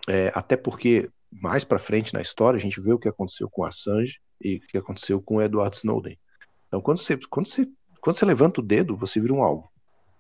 é, 0.08 0.32
até 0.34 0.56
porque 0.56 1.10
mais 1.30 1.66
para 1.66 1.78
frente 1.78 2.14
na 2.14 2.22
história 2.22 2.58
a 2.58 2.62
gente 2.62 2.80
vê 2.80 2.94
o 2.94 2.98
que 2.98 3.10
aconteceu 3.10 3.50
com 3.50 3.66
Assange 3.66 4.18
e 4.42 4.56
o 4.56 4.62
que 4.62 4.78
aconteceu 4.78 5.22
com 5.22 5.42
Edward 5.42 5.76
Snowden. 5.76 6.18
Então, 6.70 6.80
quando 6.80 7.00
você, 7.00 7.18
quando 7.30 7.48
você, 7.50 7.68
quando 8.00 8.16
você 8.16 8.24
levanta 8.24 8.62
o 8.62 8.64
dedo, 8.64 8.96
você 8.96 9.20
vira 9.20 9.34
um 9.34 9.44
alvo. 9.44 9.70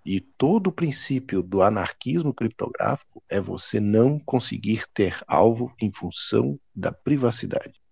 E 0.06 0.20
todo 0.20 0.68
o 0.68 0.74
princípio 0.74 1.42
do 1.42 1.62
anarquismo 1.62 2.34
criptográfico 2.34 3.24
é 3.30 3.40
você 3.40 3.80
não 3.80 4.20
conseguir 4.20 4.86
ter 4.94 5.18
alvo 5.26 5.74
em 5.80 5.94
função 5.94 6.60
da 6.76 6.92
privacidade. 6.92 7.83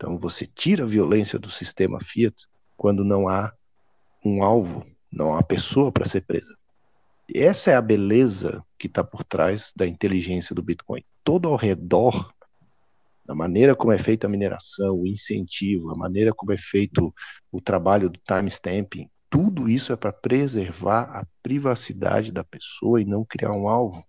Então 0.00 0.16
você 0.16 0.46
tira 0.46 0.84
a 0.84 0.86
violência 0.86 1.38
do 1.38 1.50
sistema 1.50 2.00
Fiat 2.00 2.46
quando 2.74 3.04
não 3.04 3.28
há 3.28 3.52
um 4.24 4.42
alvo, 4.42 4.86
não 5.12 5.36
há 5.36 5.42
pessoa 5.42 5.92
para 5.92 6.08
ser 6.08 6.22
presa. 6.22 6.56
Essa 7.34 7.72
é 7.72 7.76
a 7.76 7.82
beleza 7.82 8.64
que 8.78 8.86
está 8.86 9.04
por 9.04 9.22
trás 9.22 9.74
da 9.76 9.86
inteligência 9.86 10.54
do 10.54 10.62
Bitcoin. 10.62 11.04
Todo 11.22 11.48
ao 11.48 11.54
redor, 11.54 12.32
da 13.26 13.34
maneira 13.34 13.76
como 13.76 13.92
é 13.92 13.98
feita 13.98 14.26
a 14.26 14.30
mineração, 14.30 15.00
o 15.02 15.06
incentivo, 15.06 15.90
a 15.90 15.94
maneira 15.94 16.32
como 16.32 16.50
é 16.52 16.56
feito 16.56 17.14
o 17.52 17.60
trabalho 17.60 18.08
do 18.08 18.18
timestamping, 18.26 19.06
tudo 19.28 19.68
isso 19.68 19.92
é 19.92 19.96
para 19.96 20.14
preservar 20.14 21.02
a 21.14 21.26
privacidade 21.42 22.32
da 22.32 22.42
pessoa 22.42 23.02
e 23.02 23.04
não 23.04 23.22
criar 23.22 23.52
um 23.52 23.68
alvo. 23.68 24.02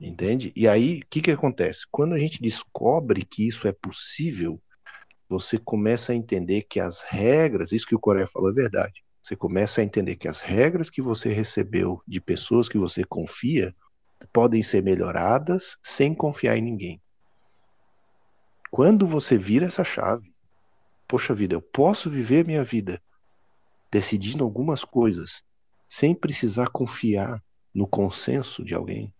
Entende? 0.00 0.50
E 0.56 0.66
aí, 0.66 1.00
o 1.00 1.06
que, 1.10 1.20
que 1.20 1.30
acontece? 1.30 1.82
Quando 1.90 2.14
a 2.14 2.18
gente 2.18 2.40
descobre 2.40 3.22
que 3.24 3.46
isso 3.46 3.68
é 3.68 3.72
possível, 3.72 4.60
você 5.28 5.58
começa 5.58 6.12
a 6.12 6.14
entender 6.14 6.62
que 6.62 6.80
as 6.80 7.02
regras, 7.02 7.70
isso 7.70 7.86
que 7.86 7.94
o 7.94 8.00
Coreia 8.00 8.26
falou 8.26 8.50
é 8.50 8.54
verdade. 8.54 9.04
Você 9.22 9.36
começa 9.36 9.80
a 9.80 9.84
entender 9.84 10.16
que 10.16 10.26
as 10.26 10.40
regras 10.40 10.88
que 10.88 11.02
você 11.02 11.32
recebeu 11.32 12.02
de 12.08 12.18
pessoas 12.18 12.66
que 12.66 12.78
você 12.78 13.04
confia 13.04 13.74
podem 14.32 14.62
ser 14.62 14.82
melhoradas 14.82 15.76
sem 15.82 16.14
confiar 16.14 16.56
em 16.56 16.62
ninguém. 16.62 17.00
Quando 18.70 19.06
você 19.06 19.36
vira 19.36 19.66
essa 19.66 19.84
chave, 19.84 20.32
poxa 21.06 21.34
vida, 21.34 21.54
eu 21.54 21.60
posso 21.60 22.08
viver 22.08 22.46
minha 22.46 22.64
vida 22.64 23.02
decidindo 23.92 24.44
algumas 24.44 24.82
coisas 24.82 25.42
sem 25.88 26.14
precisar 26.14 26.68
confiar 26.68 27.42
no 27.74 27.86
consenso 27.86 28.64
de 28.64 28.74
alguém. 28.74 29.12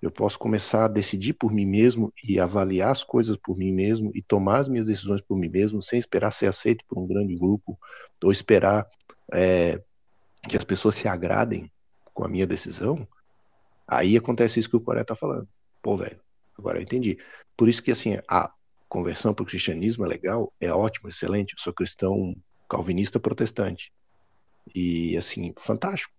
Eu 0.00 0.10
posso 0.10 0.38
começar 0.38 0.84
a 0.84 0.88
decidir 0.88 1.32
por 1.32 1.52
mim 1.52 1.66
mesmo 1.66 2.12
e 2.22 2.38
avaliar 2.38 2.90
as 2.90 3.02
coisas 3.02 3.36
por 3.36 3.56
mim 3.56 3.72
mesmo 3.72 4.12
e 4.14 4.22
tomar 4.22 4.60
as 4.60 4.68
minhas 4.68 4.86
decisões 4.86 5.20
por 5.20 5.36
mim 5.36 5.48
mesmo, 5.48 5.82
sem 5.82 5.98
esperar 5.98 6.30
ser 6.32 6.46
aceito 6.46 6.84
por 6.86 6.98
um 6.98 7.06
grande 7.06 7.34
grupo 7.34 7.78
ou 8.22 8.30
esperar 8.30 8.86
é, 9.32 9.82
que 10.48 10.56
as 10.56 10.64
pessoas 10.64 10.94
se 10.94 11.08
agradem 11.08 11.70
com 12.14 12.24
a 12.24 12.28
minha 12.28 12.46
decisão. 12.46 13.06
Aí 13.86 14.16
acontece 14.16 14.60
isso 14.60 14.70
que 14.70 14.76
o 14.76 14.80
Coré 14.80 15.02
está 15.02 15.16
falando. 15.16 15.48
Pô, 15.82 15.96
velho, 15.96 16.20
agora 16.56 16.78
eu 16.78 16.82
entendi. 16.82 17.18
Por 17.56 17.68
isso 17.68 17.82
que 17.82 17.90
assim 17.90 18.18
a 18.28 18.52
conversão 18.88 19.34
para 19.34 19.42
o 19.42 19.46
cristianismo 19.46 20.04
é 20.04 20.08
legal, 20.08 20.52
é 20.60 20.72
ótimo, 20.72 21.08
excelente. 21.08 21.54
Eu 21.54 21.58
sou 21.58 21.72
cristão 21.72 22.36
calvinista 22.68 23.18
protestante 23.18 23.92
e 24.74 25.16
assim 25.16 25.52
fantástico. 25.58 26.12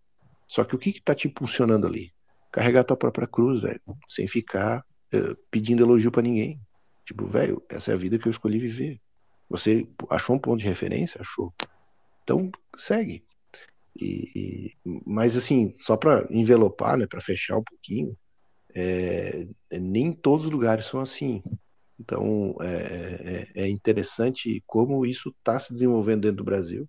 Só 0.48 0.64
que 0.64 0.75
o 0.75 0.80
que 0.80 0.90
está 0.90 1.16
te 1.16 1.27
impulsionando 1.27 1.88
ali? 1.88 2.11
Carregar 2.52 2.84
tua 2.84 2.98
própria 2.98 3.28
cruz, 3.28 3.61
velho, 3.61 3.82
sem 4.08 4.28
ficar 4.28 4.84
uh, 5.14 5.36
pedindo 5.52 5.84
elogio 5.84 6.11
para 6.11 6.22
ninguém. 6.22 6.60
Tipo, 7.06 7.26
velho, 7.26 7.64
essa 7.69 7.92
é 7.92 7.94
a 7.94 7.98
vida 7.98 8.19
que 8.19 8.28
eu 8.28 8.32
escolhi 8.32 8.60
viver. 8.60 9.00
Você 9.50 9.88
achou 10.10 10.36
um 10.36 10.40
ponto 10.40 10.60
de 10.60 10.68
referência? 10.68 11.19
Achou. 11.22 11.53
Então, 12.24 12.52
segue. 12.78 13.24
E, 14.00 14.32
e 14.36 14.76
mas 15.06 15.36
assim, 15.36 15.74
só 15.80 15.98
para 15.98 16.28
envelopar, 16.30 16.98
né, 16.98 17.08
para 17.08 17.19
fechar 17.19 17.58
um 17.58 17.64
pouquinho, 17.64 18.16
é, 18.76 19.48
nem 19.72 20.14
todos 20.14 20.45
os 20.45 20.52
lugares 20.52 20.86
são 20.86 21.00
assim. 21.00 21.42
Então, 22.00 22.56
é, 22.61 23.48
é, 23.56 23.64
é 23.64 23.68
interessante 23.68 24.64
como 24.66 25.06
isso 25.06 25.30
está 25.38 25.60
se 25.60 25.74
desenvolvendo 25.74 26.22
dentro 26.22 26.38
do 26.38 26.44
Brasil. 26.44 26.88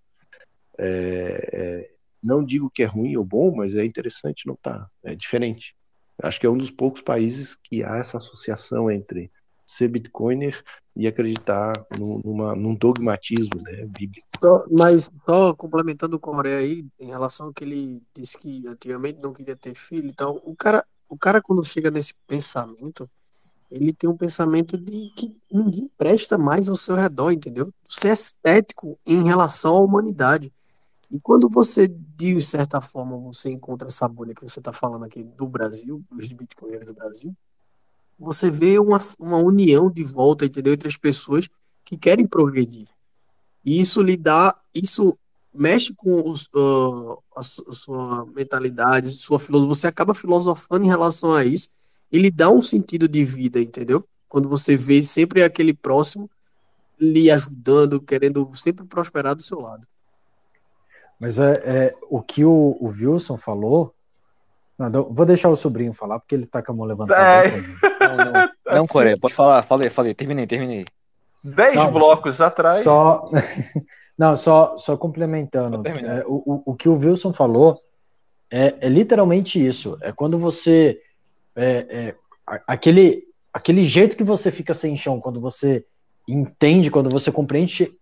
É, 0.77 1.49
é 1.51 1.91
não 2.23 2.43
digo 2.43 2.69
que 2.69 2.83
é 2.83 2.85
ruim 2.85 3.15
ou 3.17 3.25
bom, 3.25 3.53
mas 3.55 3.75
é 3.75 3.85
interessante 3.85 4.47
notar, 4.47 4.89
é 5.03 5.15
diferente. 5.15 5.75
Acho 6.21 6.39
que 6.39 6.45
é 6.45 6.49
um 6.49 6.57
dos 6.57 6.69
poucos 6.69 7.01
países 7.01 7.55
que 7.63 7.83
há 7.83 7.97
essa 7.97 8.17
associação 8.17 8.91
entre 8.91 9.31
ser 9.65 9.87
bitcoiner 9.87 10.63
e 10.95 11.07
acreditar 11.07 11.73
numa, 11.97 12.55
num 12.55 12.75
dogmatismo 12.75 13.61
né, 13.61 13.85
bíblico. 13.85 14.27
Mas 14.69 15.09
só 15.25 15.53
complementando 15.53 16.17
o 16.17 16.19
Coreia 16.19 16.59
aí, 16.59 16.85
em 16.99 17.07
relação 17.07 17.47
ao 17.47 17.53
que 17.53 17.63
ele 17.63 18.01
disse 18.13 18.37
que 18.37 18.67
antigamente 18.67 19.19
não 19.21 19.31
queria 19.33 19.55
ter 19.55 19.73
filho 19.73 20.09
e 20.09 20.13
tal, 20.13 20.41
o 20.43 20.55
cara, 20.55 20.85
o 21.07 21.17
cara 21.17 21.41
quando 21.41 21.63
chega 21.63 21.89
nesse 21.89 22.15
pensamento, 22.27 23.09
ele 23.69 23.93
tem 23.93 24.09
um 24.09 24.17
pensamento 24.17 24.77
de 24.77 25.09
que 25.15 25.39
ninguém 25.49 25.89
presta 25.97 26.37
mais 26.37 26.67
ao 26.67 26.75
seu 26.75 26.95
redor, 26.95 27.31
entendeu? 27.31 27.73
Você 27.85 28.09
é 28.09 28.15
cético 28.15 28.99
em 29.07 29.23
relação 29.23 29.77
à 29.77 29.79
humanidade. 29.79 30.51
E 31.11 31.19
quando 31.19 31.49
você, 31.49 31.89
de 31.89 32.41
certa 32.41 32.79
forma, 32.79 33.17
você 33.17 33.51
encontra 33.51 33.89
essa 33.89 34.07
bolha 34.07 34.33
que 34.33 34.41
você 34.41 34.59
está 34.59 34.71
falando 34.71 35.03
aqui 35.03 35.23
do 35.23 35.47
Brasil, 35.49 36.01
dos 36.09 36.31
bitcoinheiros 36.31 36.87
do 36.87 36.93
Brasil, 36.93 37.35
você 38.17 38.49
vê 38.49 38.79
uma, 38.79 38.97
uma 39.19 39.37
união 39.37 39.91
de 39.91 40.03
volta, 40.03 40.45
entendeu? 40.45 40.73
Entre 40.73 40.87
as 40.87 40.95
pessoas 40.95 41.49
que 41.83 41.97
querem 41.97 42.25
progredir. 42.25 42.87
E 43.65 43.81
isso 43.81 44.01
lhe 44.01 44.15
dá, 44.15 44.55
isso 44.73 45.17
mexe 45.53 45.93
com 45.95 46.29
os, 46.29 46.47
uh, 46.55 47.21
a, 47.35 47.43
sua 47.43 48.25
mentalidade, 48.27 49.09
sua 49.09 49.39
filosofia. 49.39 49.75
Você 49.75 49.87
acaba 49.87 50.13
filosofando 50.13 50.85
em 50.85 50.89
relação 50.89 51.33
a 51.33 51.43
isso 51.43 51.69
e 52.09 52.19
lhe 52.19 52.31
dá 52.31 52.49
um 52.49 52.61
sentido 52.61 53.07
de 53.07 53.25
vida, 53.25 53.59
entendeu? 53.59 54.07
Quando 54.29 54.47
você 54.47 54.77
vê 54.77 55.03
sempre 55.03 55.43
aquele 55.43 55.73
próximo 55.73 56.29
lhe 56.99 57.29
ajudando, 57.29 57.99
querendo 57.99 58.49
sempre 58.53 58.85
prosperar 58.85 59.35
do 59.35 59.43
seu 59.43 59.59
lado. 59.59 59.85
Mas 61.21 61.37
é, 61.37 61.51
é 61.63 61.95
o 62.09 62.19
que 62.19 62.43
o, 62.43 62.75
o 62.81 62.87
Wilson 62.87 63.37
falou. 63.37 63.93
Não, 64.75 65.13
vou 65.13 65.23
deixar 65.23 65.49
o 65.49 65.55
sobrinho 65.55 65.93
falar, 65.93 66.19
porque 66.19 66.33
ele 66.33 66.47
tá 66.47 66.63
com 66.63 66.71
a 66.71 66.75
mão 66.75 66.87
levantada. 66.87 67.47
É. 67.47 67.61
Não, 67.99 68.17
não, 68.17 68.49
não, 68.73 68.87
Coreia, 68.87 69.15
pode 69.21 69.35
falar. 69.35 69.61
Falei, 69.61 69.91
falei, 69.91 70.15
terminei, 70.15 70.47
terminei. 70.47 70.83
Dez 71.43 71.75
não, 71.75 71.91
blocos 71.91 72.37
só, 72.37 72.45
atrás. 72.45 72.77
Só, 72.77 73.29
não, 74.17 74.35
só, 74.35 74.75
só 74.77 74.97
complementando. 74.97 75.87
É, 75.87 76.23
o, 76.25 76.63
o 76.65 76.75
que 76.75 76.89
o 76.89 76.97
Wilson 76.97 77.31
falou 77.31 77.79
é, 78.49 78.73
é 78.81 78.89
literalmente 78.89 79.63
isso. 79.63 79.99
É 80.01 80.11
quando 80.11 80.39
você. 80.39 80.99
É, 81.55 81.85
é, 81.87 82.15
aquele, 82.65 83.25
aquele 83.53 83.83
jeito 83.83 84.17
que 84.17 84.23
você 84.23 84.49
fica 84.49 84.73
sem 84.73 84.97
chão, 84.97 85.19
quando 85.19 85.39
você 85.39 85.85
entende, 86.27 86.89
quando 86.89 87.11
você 87.11 87.31
compreende, 87.31 87.93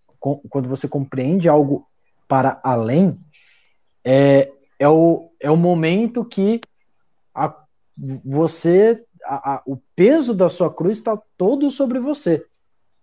quando 0.49 0.69
você 0.69 0.87
compreende 0.87 1.49
algo 1.49 1.85
para 2.29 2.61
além, 2.63 3.19
é, 4.05 4.51
é, 4.77 4.87
o, 4.87 5.31
é 5.41 5.49
o 5.49 5.57
momento 5.57 6.23
que 6.23 6.61
a, 7.33 7.53
você, 8.23 9.03
a, 9.25 9.55
a, 9.55 9.61
o 9.65 9.77
peso 9.95 10.35
da 10.35 10.47
sua 10.47 10.71
cruz 10.71 10.99
está 10.99 11.19
todo 11.35 11.71
sobre 11.71 11.99
você. 11.99 12.45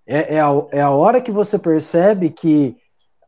É, 0.07 0.37
é, 0.37 0.41
a, 0.41 0.51
é 0.71 0.81
a 0.81 0.91
hora 0.91 1.21
que 1.21 1.33
você 1.33 1.59
percebe 1.59 2.31
que 2.31 2.77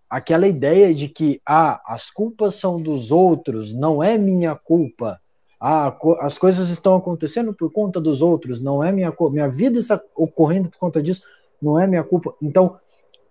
aquela 0.09 0.47
ideia 0.47 0.94
de 0.94 1.09
que 1.09 1.43
ah, 1.44 1.83
as 1.85 2.10
culpas 2.12 2.55
são 2.55 2.81
dos 2.81 3.10
outros, 3.10 3.75
não 3.75 4.01
é 4.01 4.17
minha 4.17 4.55
culpa. 4.55 5.20
Ah, 5.60 5.94
as 6.20 6.39
coisas 6.39 6.68
estão 6.68 6.94
acontecendo 6.94 7.52
por 7.52 7.73
conta 7.73 8.01
dos 8.01 8.23
outros, 8.23 8.62
não 8.62 8.85
é 8.85 8.93
minha 8.93 9.10
culpa. 9.10 9.33
Minha 9.33 9.49
vida 9.49 9.81
está 9.81 10.01
ocorrendo 10.15 10.70
por 10.70 10.78
conta 10.78 11.02
disso, 11.02 11.23
não 11.60 11.77
é 11.77 11.89
minha 11.89 12.05
culpa. 12.05 12.33
Então, 12.41 12.78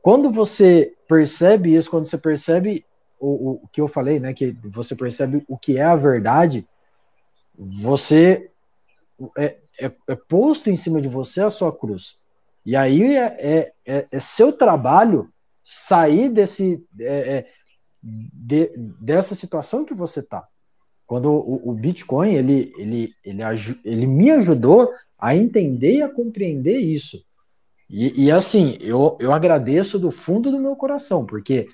quando 0.07 0.31
você 0.31 0.93
percebe 1.05 1.75
isso, 1.75 1.91
quando 1.91 2.05
você 2.05 2.17
percebe 2.17 2.85
o, 3.19 3.59
o 3.61 3.67
que 3.67 3.81
eu 3.81 3.89
falei, 3.89 4.21
né, 4.21 4.33
que 4.33 4.55
você 4.63 4.95
percebe 4.95 5.43
o 5.49 5.57
que 5.57 5.77
é 5.77 5.83
a 5.83 5.97
verdade, 5.97 6.65
você 7.53 8.49
é, 9.37 9.57
é, 9.77 9.91
é 10.07 10.15
posto 10.15 10.69
em 10.69 10.77
cima 10.77 11.01
de 11.01 11.09
você 11.09 11.41
a 11.41 11.49
sua 11.49 11.77
cruz. 11.77 12.21
E 12.65 12.73
aí 12.73 13.17
é, 13.17 13.25
é, 13.37 13.73
é, 13.85 14.07
é 14.09 14.19
seu 14.21 14.53
trabalho 14.53 15.29
sair 15.61 16.29
desse 16.29 16.81
é, 16.97 17.39
é, 17.39 17.47
de, 18.01 18.71
dessa 19.01 19.35
situação 19.35 19.83
que 19.83 19.93
você 19.93 20.21
está. 20.21 20.47
Quando 21.05 21.29
o, 21.29 21.69
o, 21.69 21.73
Bitcoin 21.73 22.33
ele, 22.33 22.71
ele, 22.77 23.13
ele, 23.25 23.41
ele 23.83 24.07
me 24.07 24.31
ajudou 24.31 24.89
a 25.19 25.35
entender 25.35 25.95
e 25.95 26.01
a 26.01 26.07
compreender 26.07 26.77
isso. 26.77 27.26
E, 27.89 28.25
e, 28.25 28.31
assim, 28.31 28.77
eu, 28.81 29.17
eu 29.19 29.31
agradeço 29.31 29.97
do 29.97 30.11
fundo 30.11 30.51
do 30.51 30.59
meu 30.59 30.75
coração, 30.75 31.25
porque 31.25 31.67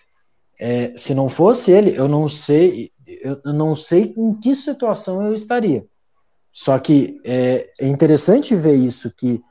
é, 0.59 0.93
se 0.95 1.15
não 1.15 1.27
fosse 1.27 1.71
ele, 1.71 1.95
eu 1.95 2.07
não 2.07 2.29
sei, 2.29 2.91
eu 3.05 3.41
não 3.45 3.75
sei 3.75 4.13
em 4.15 4.33
que 4.33 4.53
situação 4.53 5.25
eu 5.25 5.33
estaria. 5.33 5.85
Só 6.51 6.77
que 6.77 7.19
é, 7.23 7.67
é 7.79 7.87
interessante 7.87 8.55
ver 8.55 8.75
isso, 8.75 9.11
que 9.11 9.41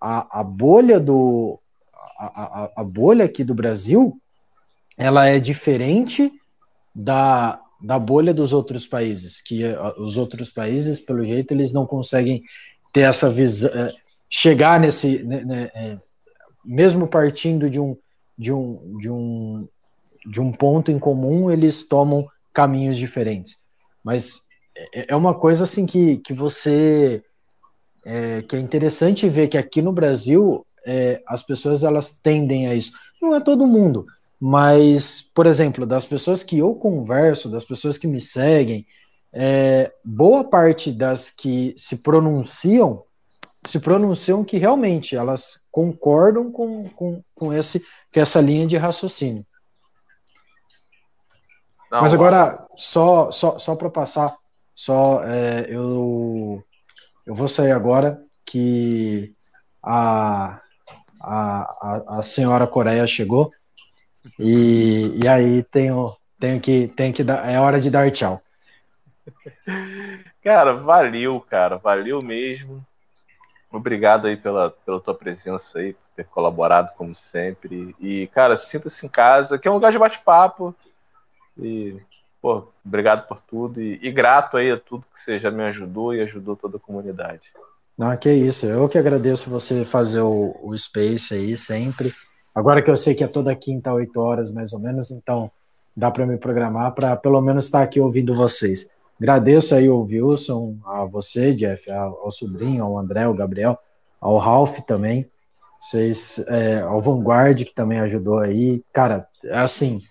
a, 0.00 0.40
a 0.40 0.42
bolha 0.42 0.98
do 0.98 1.58
a, 2.18 2.26
a, 2.26 2.70
a, 2.76 2.84
bolha 2.84 3.24
aqui 3.24 3.44
do 3.44 3.54
Brasil 3.54 4.20
ela 4.96 5.26
é 5.26 5.38
diferente 5.38 6.32
da, 6.92 7.60
da 7.80 7.96
bolha 7.96 8.34
dos 8.34 8.52
outros 8.52 8.86
países, 8.86 9.40
que 9.40 9.62
os 9.96 10.18
outros 10.18 10.50
países, 10.50 10.98
pelo 10.98 11.24
jeito, 11.24 11.52
eles 11.52 11.72
não 11.72 11.86
conseguem 11.86 12.42
ter 12.92 13.02
essa 13.02 13.30
visão, 13.30 13.70
é, 13.70 13.94
chegar 14.28 14.80
nesse, 14.80 15.22
né, 15.24 15.44
né, 15.44 15.70
é, 15.72 15.98
mesmo 16.68 17.08
partindo 17.08 17.70
de 17.70 17.80
um, 17.80 17.96
de 18.36 18.52
um, 18.52 18.98
de 18.98 19.10
um, 19.10 19.68
de 20.26 20.38
um 20.38 20.52
ponto 20.52 20.90
em 20.90 20.98
comum, 20.98 21.50
eles 21.50 21.82
tomam 21.82 22.28
caminhos 22.52 22.98
diferentes. 22.98 23.56
Mas 24.04 24.42
é, 24.94 25.12
é 25.12 25.16
uma 25.16 25.34
coisa 25.34 25.64
assim 25.64 25.86
que, 25.86 26.18
que 26.18 26.34
você 26.34 27.22
é, 28.04 28.42
que 28.42 28.54
é 28.54 28.58
interessante 28.58 29.28
ver 29.28 29.48
que 29.48 29.56
aqui 29.56 29.80
no 29.80 29.92
Brasil 29.92 30.64
é, 30.86 31.22
as 31.26 31.42
pessoas 31.42 31.82
elas 31.82 32.10
tendem 32.10 32.68
a 32.68 32.74
isso. 32.74 32.92
Não 33.20 33.34
é 33.34 33.40
todo 33.40 33.66
mundo, 33.66 34.04
mas 34.38 35.22
por 35.34 35.46
exemplo, 35.46 35.86
das 35.86 36.04
pessoas 36.04 36.42
que 36.42 36.58
eu 36.58 36.74
converso, 36.74 37.50
das 37.50 37.64
pessoas 37.64 37.96
que 37.96 38.06
me 38.06 38.20
seguem, 38.20 38.86
é, 39.32 39.90
boa 40.04 40.44
parte 40.44 40.92
das 40.92 41.30
que 41.30 41.74
se 41.76 41.96
pronunciam 41.96 43.04
se 43.64 43.80
pronunciam 43.80 44.44
que 44.44 44.58
realmente 44.58 45.16
elas 45.16 45.64
concordam 45.70 46.50
com, 46.50 46.88
com, 46.90 47.22
com, 47.34 47.52
esse, 47.52 47.80
com 48.12 48.20
essa 48.20 48.40
linha 48.40 48.66
de 48.66 48.76
raciocínio. 48.76 49.44
Não, 51.90 52.02
Mas 52.02 52.12
agora, 52.12 52.66
só, 52.76 53.30
só, 53.30 53.58
só 53.58 53.74
para 53.74 53.90
passar, 53.90 54.36
só 54.74 55.22
é, 55.24 55.66
eu, 55.68 56.62
eu 57.26 57.34
vou 57.34 57.48
sair 57.48 57.72
agora 57.72 58.22
que 58.44 59.34
a, 59.82 60.58
a, 61.22 62.18
a 62.18 62.22
senhora 62.22 62.66
Coreia 62.66 63.06
chegou 63.06 63.50
e, 64.38 65.18
e 65.22 65.28
aí 65.28 65.62
tenho, 65.64 66.14
tenho 66.38 66.60
que, 66.60 66.88
tenho 66.88 67.12
que 67.12 67.24
dar, 67.24 67.48
é 67.48 67.58
hora 67.58 67.80
de 67.80 67.90
dar 67.90 68.10
tchau. 68.10 68.42
Cara, 70.42 70.74
valeu, 70.74 71.40
cara, 71.40 71.76
valeu 71.76 72.22
mesmo. 72.22 72.84
Obrigado 73.70 74.26
aí 74.26 74.36
pela, 74.36 74.70
pela 74.70 75.00
tua 75.00 75.14
presença 75.14 75.78
aí, 75.78 75.92
por 75.92 76.02
ter 76.16 76.24
colaborado 76.24 76.92
como 76.96 77.14
sempre. 77.14 77.94
E, 78.00 78.26
cara, 78.28 78.56
sinta-se 78.56 79.04
em 79.04 79.08
casa, 79.08 79.58
que 79.58 79.68
é 79.68 79.70
um 79.70 79.74
lugar 79.74 79.92
de 79.92 79.98
bate-papo. 79.98 80.74
E, 81.58 81.96
pô, 82.40 82.68
obrigado 82.84 83.26
por 83.28 83.40
tudo 83.40 83.80
e, 83.80 83.98
e 84.02 84.10
grato 84.10 84.56
aí 84.56 84.70
a 84.70 84.78
tudo 84.78 85.04
que 85.14 85.22
você 85.22 85.38
já 85.38 85.50
me 85.50 85.64
ajudou 85.64 86.14
e 86.14 86.22
ajudou 86.22 86.56
toda 86.56 86.78
a 86.78 86.80
comunidade. 86.80 87.52
Não, 87.96 88.16
que 88.16 88.30
isso. 88.32 88.64
Eu 88.66 88.88
que 88.88 88.96
agradeço 88.96 89.50
você 89.50 89.84
fazer 89.84 90.20
o, 90.20 90.56
o 90.62 90.76
Space 90.78 91.34
aí 91.34 91.56
sempre. 91.56 92.14
Agora 92.54 92.80
que 92.80 92.90
eu 92.90 92.96
sei 92.96 93.14
que 93.14 93.24
é 93.24 93.28
toda 93.28 93.54
quinta, 93.54 93.92
8 93.92 94.18
horas 94.18 94.52
mais 94.52 94.72
ou 94.72 94.80
menos, 94.80 95.10
então 95.10 95.50
dá 95.96 96.10
para 96.10 96.24
me 96.24 96.38
programar 96.38 96.92
para 96.92 97.16
pelo 97.16 97.40
menos 97.40 97.66
estar 97.66 97.82
aqui 97.82 98.00
ouvindo 98.00 98.34
vocês. 98.34 98.96
Agradeço 99.20 99.74
aí 99.74 99.88
ao 99.88 100.00
Wilson, 100.00 100.76
a 100.84 101.04
você, 101.04 101.52
Jeff, 101.52 101.90
ao, 101.90 102.30
sobrinho, 102.30 102.84
ao 102.84 102.98
André, 102.98 103.24
ao 103.24 103.34
Gabriel, 103.34 103.76
ao 104.20 104.38
Ralph 104.38 104.78
também, 104.80 105.28
vocês, 105.80 106.38
é, 106.48 106.80
ao 106.80 107.00
Vanguard 107.00 107.64
que 107.64 107.74
também 107.74 108.00
ajudou 108.00 108.38
aí. 108.38 108.82
Cara, 108.92 109.26
assim, 109.52 110.02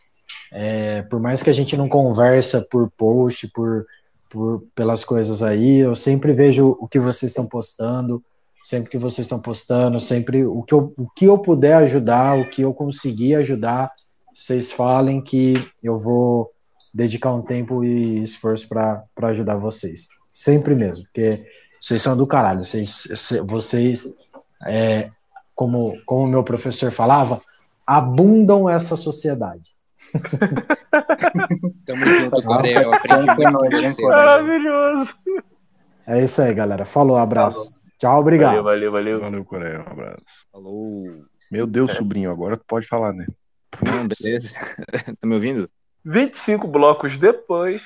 é, 0.52 1.02
por 1.04 1.20
mais 1.20 1.42
que 1.42 1.50
a 1.50 1.54
gente 1.54 1.76
não 1.78 1.88
conversa 1.88 2.66
por 2.70 2.90
post, 2.98 3.48
por, 3.50 3.86
por 4.30 4.64
pelas 4.76 5.04
coisas 5.06 5.42
aí, 5.42 5.80
eu 5.80 5.96
sempre 5.96 6.34
vejo 6.34 6.78
o 6.80 6.88
que 6.88 7.00
vocês 7.00 7.32
estão 7.32 7.46
postando, 7.46 8.24
sempre 8.64 8.90
que 8.90 8.98
vocês 8.98 9.26
estão 9.26 9.40
postando, 9.40 10.00
sempre 10.00 10.46
o 10.46 10.64
que 10.64 10.74
eu, 10.74 10.94
o 10.98 11.10
que 11.10 11.26
eu 11.26 11.38
puder 11.38 11.76
ajudar, 11.76 12.38
o 12.38 12.50
que 12.50 12.62
eu 12.62 12.74
conseguir 12.74 13.36
ajudar, 13.36 13.92
vocês 14.34 14.72
falem 14.72 15.22
que 15.22 15.54
eu 15.82 15.98
vou 15.98 16.52
dedicar 16.98 17.32
um 17.32 17.44
tempo 17.44 17.84
e 17.84 18.24
esforço 18.24 18.68
para 18.68 19.06
ajudar 19.30 19.56
vocês. 19.56 20.08
Sempre 20.28 20.74
mesmo, 20.74 21.06
porque 21.06 21.46
vocês 21.80 22.02
são 22.02 22.18
do 22.18 22.26
caralho. 22.26 22.66
Vocês, 22.66 23.08
vocês 23.46 24.16
é, 24.66 25.12
como 25.54 26.02
o 26.08 26.26
meu 26.26 26.44
professor 26.44 26.92
falava, 26.92 27.40
abundam 27.86 28.68
essa 28.68 28.96
sociedade. 28.96 29.76
Tamo 31.86 32.06
junto, 32.06 32.42
Coreia. 32.42 32.82
Eu 32.82 32.92
aprendi 32.92 34.02
Maravilhoso. 34.02 35.16
É 36.08 36.24
isso 36.24 36.42
aí, 36.42 36.52
galera. 36.52 36.84
Falou, 36.84 37.18
abraço. 37.18 37.74
Falou. 37.74 37.88
Tchau, 38.00 38.20
obrigado. 38.20 38.64
Valeu, 38.64 38.92
valeu, 38.92 38.92
valeu. 38.92 39.20
Valeu, 39.20 39.46
Coreia. 39.46 39.80
Um 39.88 39.92
abraço. 39.92 40.24
Falou. 40.52 41.04
Meu 41.52 41.68
Deus, 41.68 41.92
é. 41.92 41.94
sobrinho, 41.94 42.32
agora 42.32 42.58
tu 42.58 42.66
pode 42.68 42.88
falar, 42.88 43.14
né? 43.14 43.28
Não, 43.86 44.08
beleza. 44.08 44.56
tá 45.22 45.28
me 45.28 45.36
ouvindo? 45.36 45.70
25 46.08 46.68
blocos 46.68 47.18
depois. 47.18 47.84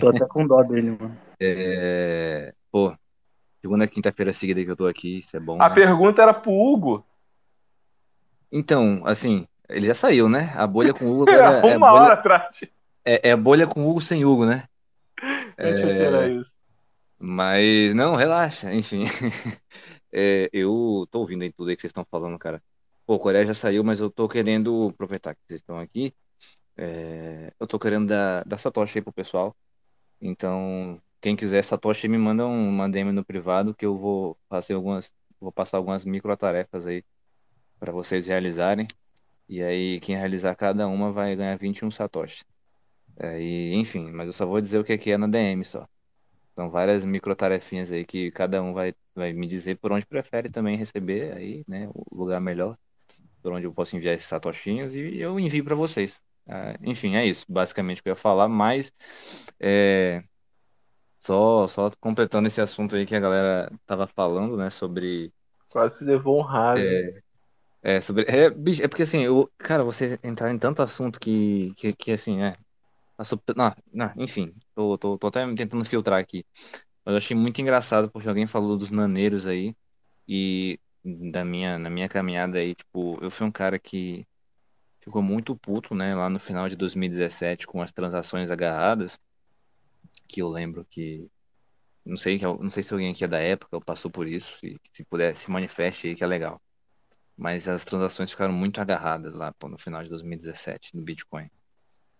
tô 0.00 0.08
até 0.08 0.26
com 0.26 0.46
dó 0.46 0.62
dele, 0.62 0.96
mano. 0.98 1.16
É... 1.38 2.54
Pô, 2.72 2.94
segunda 3.60 3.86
quinta-feira 3.86 4.32
seguida 4.32 4.64
que 4.64 4.70
eu 4.70 4.76
tô 4.76 4.86
aqui, 4.86 5.18
isso 5.18 5.36
é 5.36 5.40
bom. 5.40 5.60
A 5.60 5.68
né? 5.68 5.74
pergunta 5.74 6.22
era 6.22 6.32
pro 6.32 6.50
Hugo. 6.50 7.04
Então, 8.50 9.02
assim, 9.04 9.46
ele 9.68 9.86
já 9.86 9.94
saiu, 9.94 10.30
né? 10.30 10.50
A 10.56 10.66
bolha 10.66 10.94
com 10.94 11.04
o 11.04 11.20
Hugo 11.20 11.28
agora 11.30 11.66
é, 11.66 11.72
é 11.72 11.76
uma 11.76 11.90
bolha... 11.90 12.02
hora 12.02 12.14
atrás. 12.14 12.60
É, 13.04 13.30
é 13.30 13.36
bolha 13.36 13.66
com 13.66 13.84
o 13.84 13.90
Hugo 13.90 14.00
sem 14.00 14.24
Hugo, 14.24 14.46
né? 14.46 14.64
É... 15.58 16.28
isso. 16.30 16.50
Mas, 17.18 17.94
não, 17.94 18.14
relaxa, 18.14 18.72
enfim. 18.72 19.04
é, 20.10 20.48
eu 20.52 21.06
tô 21.10 21.18
ouvindo 21.18 21.42
aí 21.42 21.52
tudo 21.52 21.68
aí 21.68 21.76
que 21.76 21.82
vocês 21.82 21.90
estão 21.90 22.06
falando, 22.10 22.38
cara. 22.38 22.62
Pô, 23.06 23.16
o 23.16 23.18
Coreia 23.18 23.44
já 23.44 23.54
saiu, 23.54 23.84
mas 23.84 24.00
eu 24.00 24.10
tô 24.10 24.28
querendo 24.28 24.88
aproveitar 24.90 25.34
que 25.34 25.40
vocês 25.46 25.60
estão 25.60 25.78
aqui. 25.78 26.14
É, 26.78 27.52
eu 27.60 27.66
tô 27.66 27.78
querendo 27.78 28.08
dar, 28.08 28.44
dar 28.46 28.58
Satoshi 28.58 28.98
aí 28.98 29.02
pro 29.04 29.12
pessoal. 29.12 29.56
Então, 30.20 31.00
quem 31.20 31.36
quiser 31.36 31.64
Satoshi, 31.64 32.08
me 32.08 32.18
manda 32.18 32.46
um, 32.46 32.68
uma 32.70 32.88
DM 32.90 33.12
no 33.12 33.24
privado 33.24 33.74
que 33.74 33.86
eu 33.86 33.98
vou 33.98 34.38
fazer 34.48 34.74
algumas, 34.74 35.12
vou 35.40 35.52
passar 35.52 35.78
algumas 35.78 36.04
micro 36.04 36.36
tarefas 36.36 36.86
aí 36.86 37.04
para 37.80 37.92
vocês 37.92 38.26
realizarem. 38.26 38.86
E 39.48 39.62
aí, 39.62 40.00
quem 40.00 40.16
realizar 40.16 40.54
cada 40.56 40.88
uma 40.88 41.12
vai 41.12 41.36
ganhar 41.36 41.56
21 41.58 41.90
Satoshi. 41.90 42.44
É, 43.18 43.40
e, 43.40 43.74
enfim, 43.74 44.10
mas 44.12 44.26
eu 44.28 44.32
só 44.32 44.46
vou 44.46 44.60
dizer 44.60 44.78
o 44.78 44.84
que 44.84 44.92
é, 44.92 44.98
que 44.98 45.10
é 45.12 45.18
na 45.18 45.26
DM 45.26 45.64
só. 45.64 45.88
São 46.56 46.70
várias 46.70 47.04
micro 47.04 47.34
tarefinhas 47.36 47.92
aí 47.92 48.04
que 48.06 48.30
cada 48.32 48.62
um 48.62 48.74
vai, 48.74 48.94
vai 49.14 49.32
me 49.32 49.46
dizer 49.46 49.78
por 49.78 49.92
onde 49.92 50.06
prefere 50.06 50.50
também 50.50 50.76
receber 50.76 51.32
aí, 51.36 51.64
né? 51.68 51.88
O 51.94 52.16
lugar 52.16 52.40
melhor 52.40 52.78
por 53.42 53.52
onde 53.52 53.66
eu 53.66 53.74
posso 53.74 53.96
enviar 53.96 54.14
esses 54.14 54.28
satoshinhos 54.28 54.94
e 54.96 55.18
eu 55.18 55.38
envio 55.40 55.64
para 55.64 55.74
vocês. 55.74 56.22
Ah, 56.48 56.74
enfim, 56.82 57.14
é 57.14 57.26
isso, 57.26 57.44
basicamente 57.48 58.02
que 58.02 58.08
eu 58.08 58.12
ia 58.12 58.16
falar, 58.16 58.48
mas 58.48 58.90
é, 59.60 60.24
só, 61.20 61.66
só 61.68 61.90
completando 62.00 62.48
esse 62.48 62.60
assunto 62.60 62.96
aí 62.96 63.04
que 63.04 63.14
a 63.14 63.20
galera 63.20 63.70
tava 63.86 64.06
falando, 64.06 64.56
né, 64.56 64.70
sobre... 64.70 65.32
Quase 65.68 65.98
se 65.98 66.04
levou 66.04 66.38
um 66.38 66.42
raio. 66.42 66.88
É, 67.82 67.96
é, 67.96 68.00
sobre, 68.00 68.24
é, 68.28 68.48
bicho, 68.48 68.82
é 68.82 68.88
porque 68.88 69.02
assim, 69.02 69.22
eu, 69.24 69.50
cara, 69.58 69.84
vocês 69.84 70.16
entraram 70.24 70.54
em 70.54 70.58
tanto 70.58 70.82
assunto 70.82 71.20
que, 71.20 71.74
que, 71.76 71.92
que 71.92 72.12
assim, 72.12 72.42
é... 72.42 72.56
Não, 73.56 73.74
não, 73.92 74.12
enfim, 74.16 74.54
tô, 74.74 74.96
tô, 74.96 75.18
tô 75.18 75.26
até 75.26 75.44
tentando 75.54 75.84
filtrar 75.84 76.20
aqui. 76.20 76.46
Mas 77.04 77.12
eu 77.12 77.16
achei 77.16 77.36
muito 77.36 77.60
engraçado 77.60 78.08
porque 78.10 78.28
alguém 78.28 78.46
falou 78.46 78.78
dos 78.78 78.92
naneiros 78.92 79.46
aí. 79.46 79.74
E 80.26 80.78
da 81.04 81.44
minha, 81.44 81.78
na 81.78 81.90
minha 81.90 82.08
caminhada 82.08 82.58
aí, 82.58 82.74
tipo, 82.74 83.18
eu 83.20 83.30
fui 83.30 83.46
um 83.46 83.50
cara 83.50 83.78
que 83.78 84.24
ficou 85.08 85.22
muito 85.22 85.56
puto, 85.56 85.94
né, 85.94 86.14
lá 86.14 86.28
no 86.28 86.38
final 86.38 86.68
de 86.68 86.76
2017 86.76 87.66
com 87.66 87.80
as 87.82 87.90
transações 87.90 88.50
agarradas, 88.50 89.18
que 90.28 90.42
eu 90.42 90.48
lembro 90.48 90.84
que 90.84 91.28
não 92.04 92.16
sei, 92.16 92.38
não 92.38 92.70
sei 92.70 92.82
se 92.82 92.92
alguém 92.92 93.10
aqui 93.10 93.24
é 93.24 93.28
da 93.28 93.38
época 93.38 93.76
ou 93.76 93.82
passou 93.82 94.10
por 94.10 94.26
isso, 94.26 94.58
se, 94.58 94.78
se 94.92 95.04
puder 95.04 95.34
se 95.36 95.50
manifeste 95.50 96.08
aí 96.08 96.14
que 96.16 96.24
é 96.24 96.26
legal. 96.26 96.60
Mas 97.36 97.68
as 97.68 97.84
transações 97.84 98.30
ficaram 98.30 98.52
muito 98.52 98.80
agarradas 98.80 99.34
lá 99.34 99.52
pô, 99.52 99.68
no 99.68 99.78
final 99.78 100.02
de 100.02 100.08
2017 100.10 100.96
no 100.96 101.02
Bitcoin. 101.02 101.50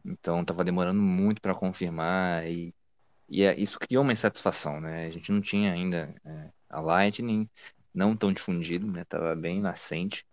Então 0.05 0.45
tava 0.45 0.65
demorando 0.65 1.01
muito 1.01 1.41
para 1.41 1.55
confirmar 1.55 2.47
e, 2.47 2.75
e 3.29 3.43
é, 3.43 3.59
isso 3.59 3.79
criou 3.79 4.03
uma 4.03 4.13
insatisfação, 4.13 4.81
né? 4.81 5.07
A 5.07 5.11
gente 5.11 5.33
não 5.33 5.41
tinha 5.41 5.73
ainda 5.73 6.15
é, 6.25 6.51
a 6.71 6.81
Lightning, 6.81 7.49
não 7.95 8.17
tão 8.17 8.33
difundido, 8.33 8.87
né? 8.87 9.05
Tava 9.05 9.35
bem 9.35 9.61
nascente. 9.61 10.25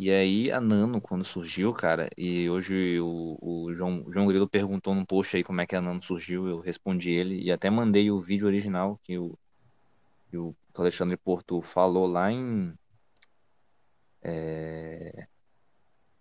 E 0.00 0.10
aí 0.10 0.50
a 0.50 0.58
Nano, 0.62 0.98
quando 0.98 1.22
surgiu, 1.26 1.74
cara, 1.74 2.08
e 2.16 2.48
hoje 2.48 2.98
o, 3.00 3.36
o 3.38 3.74
João, 3.74 4.02
João 4.10 4.26
Grilo 4.26 4.48
perguntou 4.48 4.94
num 4.94 5.04
post 5.04 5.36
aí 5.36 5.44
como 5.44 5.60
é 5.60 5.66
que 5.66 5.76
a 5.76 5.80
Nano 5.82 6.02
surgiu, 6.02 6.48
eu 6.48 6.58
respondi 6.58 7.10
ele 7.10 7.38
e 7.38 7.52
até 7.52 7.68
mandei 7.68 8.10
o 8.10 8.18
vídeo 8.18 8.46
original 8.46 8.98
que 9.04 9.18
o, 9.18 9.38
que 10.30 10.38
o 10.38 10.56
Alexandre 10.74 11.18
Porto 11.18 11.60
falou 11.60 12.06
lá 12.06 12.32
em. 12.32 12.72
É... 14.22 15.26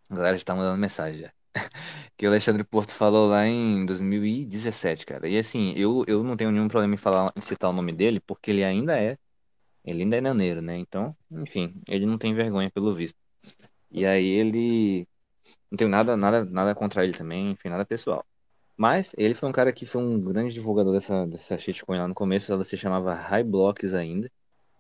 A 0.09 0.15
galera 0.15 0.37
já 0.37 0.43
tá 0.43 0.55
mandando 0.55 0.77
mensagem 0.77 1.21
já. 1.21 1.33
que 2.17 2.25
o 2.27 2.29
Alexandre 2.29 2.65
Porto 2.65 2.91
falou 2.91 3.29
lá 3.29 3.47
em 3.47 3.85
2017, 3.85 5.05
cara. 5.05 5.25
E 5.29 5.37
assim, 5.37 5.71
eu, 5.77 6.03
eu 6.05 6.21
não 6.21 6.35
tenho 6.35 6.51
nenhum 6.51 6.67
problema 6.67 6.95
em 6.95 6.97
falar 6.97 7.31
em 7.33 7.39
citar 7.39 7.69
o 7.69 7.73
nome 7.73 7.93
dele, 7.93 8.19
porque 8.19 8.51
ele 8.51 8.63
ainda 8.65 8.99
é 9.01 9.17
ele 9.85 10.03
ainda 10.03 10.17
é 10.17 10.21
naneiro, 10.21 10.61
né? 10.61 10.77
Então, 10.77 11.15
enfim, 11.31 11.81
ele 11.87 12.05
não 12.05 12.17
tem 12.17 12.33
vergonha 12.33 12.69
pelo 12.69 12.93
visto. 12.93 13.17
E 13.91 14.05
aí 14.05 14.25
ele. 14.25 15.07
Não 15.71 15.77
tenho 15.77 15.89
nada, 15.89 16.15
nada, 16.17 16.45
nada 16.45 16.75
contra 16.75 17.03
ele 17.03 17.13
também, 17.13 17.51
enfim, 17.51 17.69
nada 17.69 17.85
pessoal. 17.85 18.25
Mas 18.77 19.13
ele 19.17 19.33
foi 19.33 19.49
um 19.49 19.51
cara 19.51 19.73
que 19.73 19.85
foi 19.85 20.01
um 20.01 20.19
grande 20.21 20.53
divulgador 20.53 20.93
dessa, 20.93 21.25
dessa 21.27 21.57
shitcoin 21.57 21.97
lá 21.99 22.07
no 22.07 22.13
começo. 22.15 22.51
Ela 22.51 22.63
se 22.63 22.77
chamava 22.77 23.13
High 23.13 23.43
Blocks 23.43 23.93
ainda. 23.93 24.31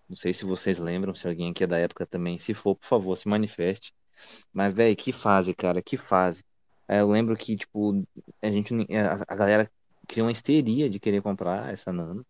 Não 0.07 0.15
sei 0.15 0.33
se 0.33 0.45
vocês 0.45 0.79
lembram, 0.79 1.13
se 1.13 1.27
alguém 1.27 1.51
aqui 1.51 1.63
é 1.63 1.67
da 1.67 1.77
época 1.77 2.05
também. 2.05 2.37
Se 2.39 2.53
for, 2.53 2.75
por 2.75 2.87
favor, 2.87 3.17
se 3.17 3.27
manifeste. 3.27 3.93
Mas, 4.53 4.73
velho, 4.73 4.95
que 4.95 5.11
fase, 5.11 5.53
cara, 5.55 5.81
que 5.81 5.97
fase. 5.97 6.43
É, 6.87 7.01
eu 7.01 7.09
lembro 7.09 7.35
que, 7.37 7.55
tipo, 7.57 8.03
a 8.41 8.49
gente. 8.49 8.73
A, 8.95 9.23
a 9.27 9.35
galera 9.35 9.71
criou 10.07 10.27
uma 10.27 10.31
histeria 10.31 10.89
de 10.89 10.99
querer 10.99 11.21
comprar 11.21 11.71
essa 11.73 11.93
Nano, 11.93 12.25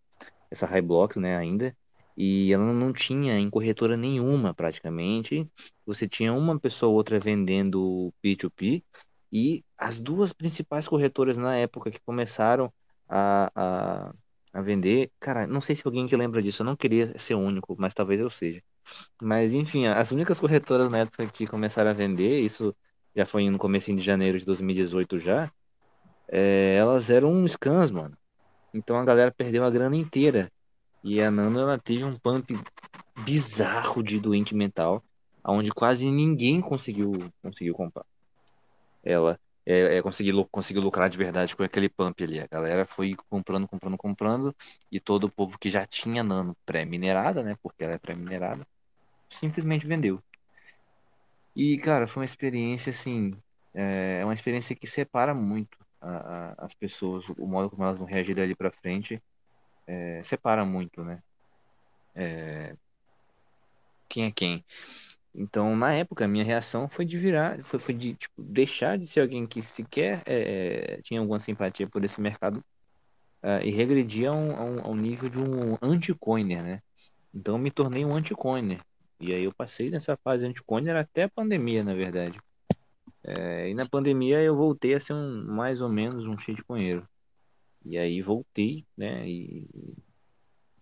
essa 0.52 0.66
High 0.66 0.82
Blocks, 0.82 1.18
né, 1.18 1.38
ainda 1.38 1.76
e 2.20 2.52
ela 2.54 2.74
não 2.74 2.92
tinha 2.92 3.40
em 3.40 3.50
corretora 3.50 3.96
nenhuma 3.96 4.54
praticamente. 4.54 5.50
Você 5.86 6.08
tinha 6.08 6.34
uma 6.34 6.60
pessoa 6.60 6.90
ou 6.90 6.98
outra 6.98 7.18
vendendo 7.18 8.14
P2P 8.22 8.84
e 9.32 9.64
as 9.78 10.00
duas 10.02 10.34
principais 10.34 10.86
corretoras 10.88 11.38
na 11.38 11.56
época 11.56 11.90
que 11.90 12.02
começaram 12.02 12.74
a, 13.08 13.50
a, 13.56 14.14
a 14.54 14.62
vender, 14.62 15.12
cara, 15.20 15.48
não 15.48 15.62
sei 15.62 15.76
se 15.78 15.84
alguém 15.86 16.08
que 16.08 16.16
lembra 16.18 16.42
disso, 16.44 16.62
eu 16.62 16.66
não 16.66 16.76
queria 16.76 17.18
ser 17.18 17.36
único, 17.36 17.76
mas 17.80 17.94
talvez 17.94 18.20
eu 18.20 18.30
seja. 18.30 18.62
Mas 19.22 19.54
enfim, 19.54 19.88
as 19.88 20.12
únicas 20.12 20.40
corretoras 20.40 20.90
na 20.92 21.00
época 21.00 21.28
que 21.28 21.48
começaram 21.48 21.92
a 21.92 21.94
vender, 21.94 22.42
isso 22.42 22.76
já 23.16 23.26
foi 23.26 23.50
no 23.50 23.58
começo 23.58 23.96
de 23.96 24.02
janeiro 24.04 24.38
de 24.38 24.46
2018 24.46 25.20
já, 25.20 25.52
é, 26.28 26.76
elas 26.78 27.10
eram 27.10 27.48
scans, 27.48 27.92
mano. 27.92 28.18
Então 28.74 28.98
a 28.98 29.06
galera 29.06 29.32
perdeu 29.32 29.64
a 29.66 29.70
grana 29.70 29.96
inteira. 29.96 30.52
E 31.04 31.22
a 31.22 31.32
Nano 31.32 31.60
ela 31.60 31.78
teve 31.80 32.04
um 32.04 32.18
pump 32.18 32.54
bizarro 33.26 34.04
de 34.04 34.20
doente 34.20 34.56
mental, 34.56 35.04
onde 35.46 35.72
quase 35.72 36.10
ninguém 36.10 36.62
conseguiu 36.62 37.12
conseguiu 37.42 37.74
comprar. 37.74 38.06
Ela 39.04 39.40
é, 39.66 39.98
é, 39.98 40.02
conseguiu, 40.02 40.46
conseguiu 40.52 40.82
lucrar 40.82 41.10
de 41.10 41.18
verdade 41.18 41.56
com 41.56 41.64
aquele 41.64 41.90
pump 41.90 42.24
ali. 42.24 42.40
A 42.40 42.48
galera 42.48 42.86
foi 42.86 43.16
comprando, 43.30 43.68
comprando, 43.68 43.98
comprando, 43.98 44.56
e 44.92 45.00
todo 45.00 45.26
o 45.26 45.32
povo 45.32 45.58
que 45.60 45.70
já 45.70 45.86
tinha 45.86 46.24
Nano 46.24 46.56
pré-minerada, 46.66 47.44
né? 47.44 47.56
Porque 47.62 47.84
ela 47.84 47.94
é 47.94 48.00
pré-minerada, 48.00 48.66
simplesmente 49.30 49.88
vendeu. 49.88 50.22
E, 51.56 51.78
cara, 51.78 52.08
foi 52.08 52.22
uma 52.22 52.26
experiência 52.26 52.90
assim. 52.92 53.34
É 53.74 54.24
uma 54.24 54.34
experiência 54.34 54.76
que 54.76 54.88
separa 54.88 55.34
muito 55.34 55.78
a- 56.02 56.54
a- 56.60 56.66
as 56.66 56.74
pessoas, 56.74 57.28
o 57.30 57.48
modo 57.48 57.70
como 57.70 57.84
elas 57.84 57.98
vão 57.98 58.08
reagir 58.08 58.36
dali 58.36 58.56
pra 58.56 58.72
frente, 58.72 59.22
é, 59.90 60.22
separa 60.24 60.64
muito, 60.64 61.04
né? 61.04 61.22
É, 62.16 62.76
quem 64.08 64.26
é 64.26 64.32
quem. 64.32 64.64
Então, 65.34 65.76
na 65.76 65.94
época, 65.94 66.26
a 66.26 66.28
minha 66.28 66.44
reação 66.44 66.88
foi 66.90 67.06
de 67.06 67.18
virar, 67.18 67.64
foi, 67.64 67.80
foi 67.80 67.94
de 67.96 68.16
tipo, 68.16 68.42
deixar 68.42 68.98
de 68.98 69.08
ser 69.08 69.22
alguém 69.22 69.48
que 69.48 69.62
sequer 69.62 70.22
é, 70.26 71.02
tinha 71.04 71.20
alguma 71.20 71.40
simpatia 71.40 71.88
por 71.88 72.04
esse 72.04 72.22
mercado 72.22 72.64
ah, 73.44 73.64
e 73.64 73.72
regredir 73.72 74.30
a 74.30 74.34
um, 74.34 74.80
a 74.80 74.84
a 74.84 74.88
um 74.90 74.96
nível 74.96 75.30
de 75.30 75.40
um 75.40 75.78
anti-coiner, 75.82 76.64
né? 76.64 76.82
Então, 77.34 77.56
eu 77.56 77.60
me 77.60 77.72
tornei 77.72 78.06
um 78.06 78.16
anti-coiner. 78.16 78.82
E 79.20 79.34
aí 79.34 79.44
eu 79.44 79.54
passei 79.54 79.90
nessa 79.90 80.18
fase 80.18 80.46
anti-coiner 80.46 80.96
até 80.96 81.24
a 81.24 81.30
pandemia, 81.30 81.84
na 81.84 81.94
verdade. 81.94 82.40
É, 83.24 83.70
e 83.70 83.74
na 83.74 83.86
pandemia 83.88 84.42
eu 84.42 84.56
voltei 84.56 84.96
a 84.96 85.00
ser 85.00 85.14
um, 85.14 85.46
mais 85.48 85.82
ou 85.82 85.90
menos 85.90 86.26
um 86.26 86.38
shitcoinheiro. 86.38 87.08
E 87.86 87.98
aí 87.98 88.22
voltei, 88.22 88.86
né? 88.98 89.28
E 89.28 89.68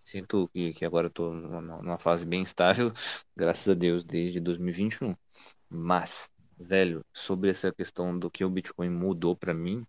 sinto 0.04 0.48
que, 0.48 0.72
que 0.72 0.84
agora 0.84 1.10
tô 1.10 1.32
numa, 1.32 1.60
numa 1.60 1.98
fase 1.98 2.24
bem 2.24 2.42
estável, 2.42 2.92
graças 3.36 3.68
a 3.68 3.74
Deus, 3.74 4.04
desde 4.04 4.40
2021. 4.40 5.14
Mas, 5.68 6.30
velho, 6.58 7.04
sobre 7.12 7.50
essa 7.50 7.72
questão 7.72 8.18
do 8.18 8.30
que 8.30 8.44
o 8.44 8.50
Bitcoin 8.50 8.88
mudou 8.90 9.36
pra 9.36 9.52
mim, 9.54 9.84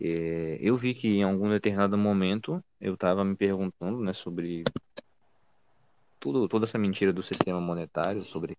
é, 0.00 0.58
eu 0.60 0.76
vi 0.76 0.94
que 0.94 1.08
em 1.08 1.22
algum 1.22 1.48
determinado 1.48 1.96
momento 1.96 2.62
eu 2.80 2.96
tava 2.96 3.24
me 3.24 3.36
perguntando, 3.36 4.00
né, 4.00 4.12
sobre 4.12 4.64
tudo, 6.20 6.48
toda 6.48 6.66
essa 6.66 6.78
mentira 6.78 7.12
do 7.12 7.22
sistema 7.22 7.60
monetário, 7.60 8.20
sobre 8.22 8.56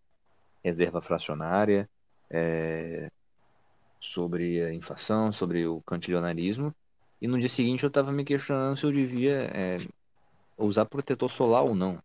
reserva 0.63 1.01
fracionária, 1.01 1.89
é, 2.29 3.09
sobre 3.99 4.63
a 4.63 4.73
inflação, 4.73 5.31
sobre 5.31 5.67
o 5.67 5.81
cantilionarismo. 5.83 6.73
E 7.21 7.27
no 7.27 7.39
dia 7.39 7.49
seguinte 7.49 7.83
eu 7.83 7.87
estava 7.89 8.11
me 8.11 8.23
questionando 8.25 8.77
se 8.77 8.85
eu 8.85 8.91
devia 8.91 9.43
é, 9.53 9.77
usar 10.57 10.85
protetor 10.85 11.29
solar 11.31 11.63
ou 11.63 11.75
não. 11.75 12.01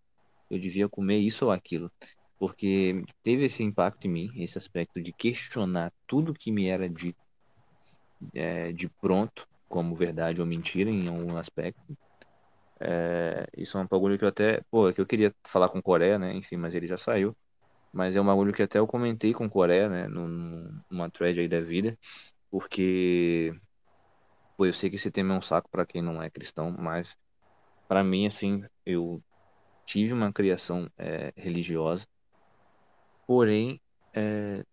Eu 0.51 0.59
devia 0.61 0.89
comer 0.89 1.19
isso 1.19 1.47
ou 1.47 1.51
aquilo. 1.53 1.93
Porque 2.39 3.03
teve 3.23 3.47
esse 3.47 3.63
impacto 3.63 4.07
em 4.07 4.11
mim, 4.11 4.31
esse 4.37 4.59
aspecto 4.59 5.03
de 5.03 5.13
questionar 5.15 5.93
tudo 6.07 6.35
que 6.35 6.53
me 6.53 6.69
era 6.69 6.89
dito 6.89 7.19
é, 8.35 8.73
de 8.73 8.89
pronto, 9.01 9.47
como 9.69 9.95
verdade 9.95 10.41
ou 10.41 10.47
mentira 10.47 10.91
em 10.91 11.09
algum 11.09 11.37
aspecto. 11.37 11.97
É, 12.81 13.47
isso 13.57 13.79
é 13.79 13.81
um 13.83 13.87
bagulho 13.87 14.19
que 14.19 14.25
eu 14.25 14.29
até, 14.29 14.63
pô, 14.71 14.93
que 14.93 15.01
eu 15.01 15.07
queria 15.07 15.35
falar 15.47 15.69
com 15.69 15.81
Coreia, 15.83 16.19
né? 16.19 16.35
Enfim, 16.35 16.57
mas 16.57 16.75
ele 16.75 16.87
já 16.87 16.97
saiu. 16.99 17.37
Mas 17.93 18.17
é 18.17 18.21
um 18.21 18.27
bagulho 18.27 18.53
que 18.55 18.63
até 18.63 18.79
eu 18.79 18.87
comentei 18.89 19.35
com 19.35 19.49
Coreia, 19.51 19.89
né? 19.89 20.09
num- 20.09 20.83
Numa 20.91 21.11
thread 21.11 21.41
aí 21.41 21.49
da 21.49 21.61
vida, 21.63 21.99
porque, 22.51 23.53
pô, 24.57 24.67
eu 24.67 24.73
sei 24.75 24.91
que 24.91 24.97
esse 24.97 25.11
tema 25.11 25.35
é 25.35 25.39
um 25.39 25.43
saco 25.43 25.69
pra 25.71 25.87
quem 25.87 26.03
não 26.03 26.23
é 26.23 26.31
cristão, 26.31 26.71
mas 26.79 27.17
pra 27.89 28.05
mim, 28.05 28.27
assim, 28.27 28.65
eu 28.87 29.23
tive 29.87 30.13
uma 30.15 30.33
criação 30.33 30.91
é, 30.99 31.33
religiosa, 31.37 32.07
porém, 33.27 33.81
é, 34.15 34.65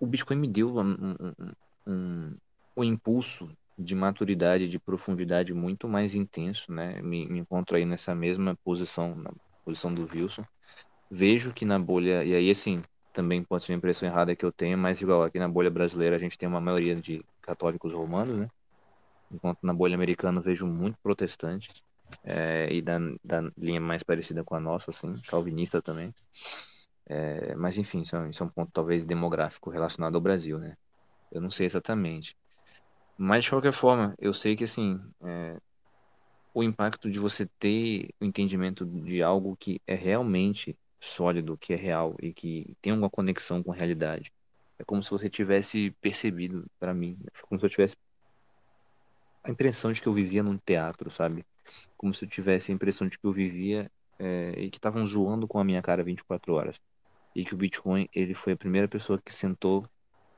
o 0.00 0.06
Bitcoin 0.06 0.36
me 0.38 0.48
deu 0.48 0.76
um, 0.76 0.92
um, 1.18 1.54
um- 1.86 2.36
um 2.76 2.84
impulso 2.84 3.50
de 3.78 3.94
maturidade, 3.94 4.68
de 4.68 4.78
profundidade 4.78 5.52
muito 5.54 5.88
mais 5.88 6.14
intenso, 6.14 6.72
né? 6.72 7.00
Me, 7.02 7.26
me 7.28 7.38
encontro 7.40 7.76
aí 7.76 7.84
nessa 7.84 8.14
mesma 8.14 8.56
posição, 8.64 9.14
na 9.14 9.30
posição 9.64 9.94
do 9.94 10.02
Wilson. 10.10 10.44
Vejo 11.10 11.54
que 11.54 11.64
na 11.66 11.78
bolha, 11.78 12.24
e 12.24 12.34
aí 12.34 12.50
assim, 12.50 12.82
também 13.12 13.44
pode 13.44 13.64
ser 13.64 13.72
uma 13.72 13.78
impressão 13.78 14.08
errada 14.08 14.36
que 14.36 14.44
eu 14.44 14.52
tenho, 14.52 14.78
mas 14.78 15.00
igual 15.02 15.24
aqui 15.24 15.38
na 15.38 15.48
bolha 15.48 15.70
brasileira 15.70 16.16
a 16.16 16.20
gente 16.20 16.38
tem 16.38 16.48
uma 16.48 16.60
maioria 16.60 16.96
de 16.96 17.24
católicos 17.46 17.92
romanos, 17.92 18.36
né? 18.38 18.48
Enquanto 19.30 19.58
na 19.62 19.72
bolha 19.72 19.94
americana 19.94 20.38
eu 20.38 20.42
vejo 20.42 20.66
muito 20.66 20.98
protestante, 21.02 21.70
é, 22.22 22.72
e 22.72 22.82
da, 22.82 22.98
da 23.24 23.50
linha 23.56 23.80
mais 23.80 24.02
parecida 24.02 24.44
com 24.44 24.54
a 24.54 24.60
nossa, 24.60 24.90
assim, 24.90 25.12
calvinista 25.28 25.80
também. 25.80 26.12
É, 27.08 27.54
mas 27.54 27.78
enfim, 27.78 28.02
isso 28.02 28.16
é, 28.16 28.28
isso 28.28 28.42
é 28.42 28.46
um 28.46 28.50
ponto 28.50 28.70
talvez 28.72 29.04
demográfico 29.04 29.70
relacionado 29.70 30.16
ao 30.16 30.20
Brasil, 30.20 30.58
né? 30.58 30.76
Eu 31.30 31.40
não 31.40 31.50
sei 31.50 31.66
exatamente. 31.66 32.36
Mas 33.16 33.44
de 33.44 33.50
qualquer 33.50 33.72
forma, 33.72 34.14
eu 34.18 34.32
sei 34.32 34.56
que 34.56 34.64
assim, 34.64 35.00
é, 35.22 35.58
o 36.54 36.62
impacto 36.62 37.10
de 37.10 37.18
você 37.18 37.46
ter 37.58 38.08
o 38.20 38.24
entendimento 38.24 38.84
de 38.86 39.22
algo 39.22 39.56
que 39.56 39.80
é 39.86 39.94
realmente 39.94 40.76
sólido, 41.00 41.56
que 41.58 41.72
é 41.72 41.76
real 41.76 42.16
e 42.20 42.32
que 42.32 42.74
tem 42.80 42.92
uma 42.92 43.10
conexão 43.10 43.62
com 43.62 43.72
a 43.72 43.74
realidade. 43.76 44.32
É 44.78 44.84
como 44.84 45.02
se 45.02 45.10
você 45.10 45.28
tivesse 45.30 45.90
percebido, 46.00 46.66
para 46.78 46.92
mim, 46.92 47.18
é 47.26 47.40
como 47.46 47.58
se 47.58 47.66
eu 47.66 47.70
tivesse 47.70 47.96
a 49.42 49.50
impressão 49.50 49.92
de 49.92 50.00
que 50.00 50.06
eu 50.08 50.12
vivia 50.12 50.42
num 50.42 50.58
teatro, 50.58 51.10
sabe? 51.10 51.44
Como 51.96 52.12
se 52.12 52.24
eu 52.24 52.28
tivesse 52.28 52.72
a 52.72 52.74
impressão 52.74 53.08
de 53.08 53.18
que 53.18 53.26
eu 53.26 53.32
vivia 53.32 53.90
é, 54.18 54.54
e 54.58 54.70
que 54.70 54.78
estavam 54.78 55.06
zoando 55.06 55.46
com 55.46 55.58
a 55.58 55.64
minha 55.64 55.80
cara 55.80 56.02
24 56.02 56.52
horas. 56.54 56.80
E 57.34 57.44
que 57.44 57.54
o 57.54 57.56
Bitcoin, 57.56 58.08
ele 58.14 58.34
foi 58.34 58.54
a 58.54 58.56
primeira 58.56 58.88
pessoa 58.88 59.20
que 59.22 59.32
sentou 59.32 59.82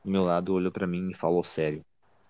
do 0.05 0.11
meu 0.11 0.25
lado, 0.25 0.53
olhou 0.53 0.71
para 0.71 0.87
mim 0.87 1.11
e 1.11 1.15
falou 1.15 1.43
sério. 1.43 1.85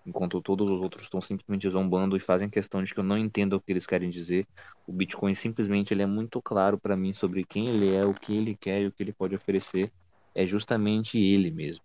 Enquanto 0.05 0.41
todos 0.41 0.69
os 0.69 0.81
outros 0.81 1.03
estão 1.03 1.21
simplesmente 1.21 1.69
zombando 1.69 2.15
e 2.15 2.19
fazem 2.19 2.49
questão 2.49 2.81
de 2.81 2.93
que 2.93 2.99
eu 2.99 3.03
não 3.03 3.17
entenda 3.17 3.55
o 3.55 3.61
que 3.61 3.71
eles 3.71 3.85
querem 3.85 4.09
dizer, 4.09 4.47
o 4.87 4.93
Bitcoin 4.93 5.35
simplesmente 5.35 5.93
ele 5.93 6.01
é 6.01 6.05
muito 6.05 6.41
claro 6.41 6.79
para 6.79 6.95
mim 6.95 7.13
sobre 7.13 7.43
quem 7.43 7.67
ele 7.67 7.93
é, 7.93 8.05
o 8.05 8.13
que 8.13 8.35
ele 8.35 8.55
quer 8.55 8.81
e 8.81 8.87
o 8.87 8.91
que 8.91 9.03
ele 9.03 9.13
pode 9.13 9.35
oferecer. 9.35 9.91
É 10.33 10.45
justamente 10.47 11.17
ele 11.17 11.51
mesmo. 11.51 11.83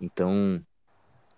Então, 0.00 0.62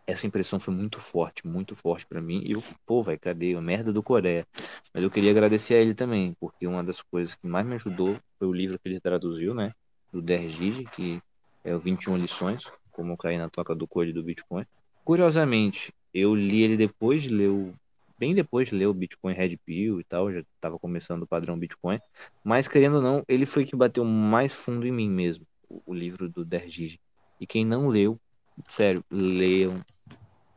essa 0.07 0.27
impressão 0.27 0.59
foi 0.59 0.75
muito 0.75 0.99
forte, 1.01 1.47
muito 1.47 1.75
forte 1.75 2.07
para 2.07 2.21
mim. 2.21 2.43
E 2.45 2.53
eu, 2.53 2.63
pô, 2.87 3.03
vai, 3.03 3.19
cadê 3.19 3.55
a 3.55 3.61
merda 3.61 3.93
do 3.93 4.03
Coreia? 4.03 4.47
Mas 4.93 5.03
eu 5.03 5.11
queria 5.11 5.31
agradecer 5.31 5.75
a 5.75 5.79
ele 5.79 5.95
também, 5.95 6.35
porque 6.39 6.67
uma 6.67 6.83
das 6.83 7.01
coisas 7.03 7.35
que 7.35 7.47
mais 7.47 7.67
me 7.67 7.75
ajudou 7.75 8.17
foi 8.39 8.49
o 8.49 8.53
livro 8.53 8.79
que 8.79 8.89
ele 8.89 9.01
traduziu, 9.01 9.55
né? 9.55 9.73
Do 10.13 10.21
Dergide, 10.21 10.85
que 10.85 11.21
é 11.65 11.75
o 11.75 11.79
21 11.79 12.17
lições, 12.17 12.71
como 12.91 13.17
cair 13.17 13.39
na 13.39 13.49
toca 13.49 13.75
do 13.75 13.87
code 13.87 14.13
do 14.13 14.23
Bitcoin. 14.23 14.67
Curiosamente, 15.05 15.93
eu 16.13 16.35
li 16.35 16.63
ele 16.63 16.77
depois 16.77 17.23
de 17.23 17.31
ler 17.31 17.49
o 17.49 17.75
bem 18.19 18.35
depois 18.37 18.69
de 18.69 18.77
ler 18.77 18.87
o 18.87 18.95
Bitcoin 18.95 19.35
Red 19.35 19.57
Pill 19.57 19.99
e 19.99 20.05
tal, 20.05 20.33
já 20.33 20.39
estava 20.39 20.79
começando 20.79 21.23
o 21.23 21.27
padrão 21.27 21.59
Bitcoin, 21.59 21.99
mas 22.45 22.69
querendo 22.69 22.97
ou 22.97 23.03
não, 23.03 23.25
ele 23.27 23.45
foi 23.45 23.65
que 23.65 23.75
bateu 23.75 24.05
mais 24.05 24.53
fundo 24.53 24.87
em 24.87 24.93
mim 24.93 25.11
mesmo, 25.11 25.45
o, 25.69 25.83
o 25.87 25.93
livro 25.93 26.29
do 26.29 26.45
Dergide. 26.45 27.01
E 27.41 27.49
quem 27.49 27.65
não 27.65 27.89
leu, 27.89 28.21
sério, 28.69 29.05
leiam. 29.11 29.81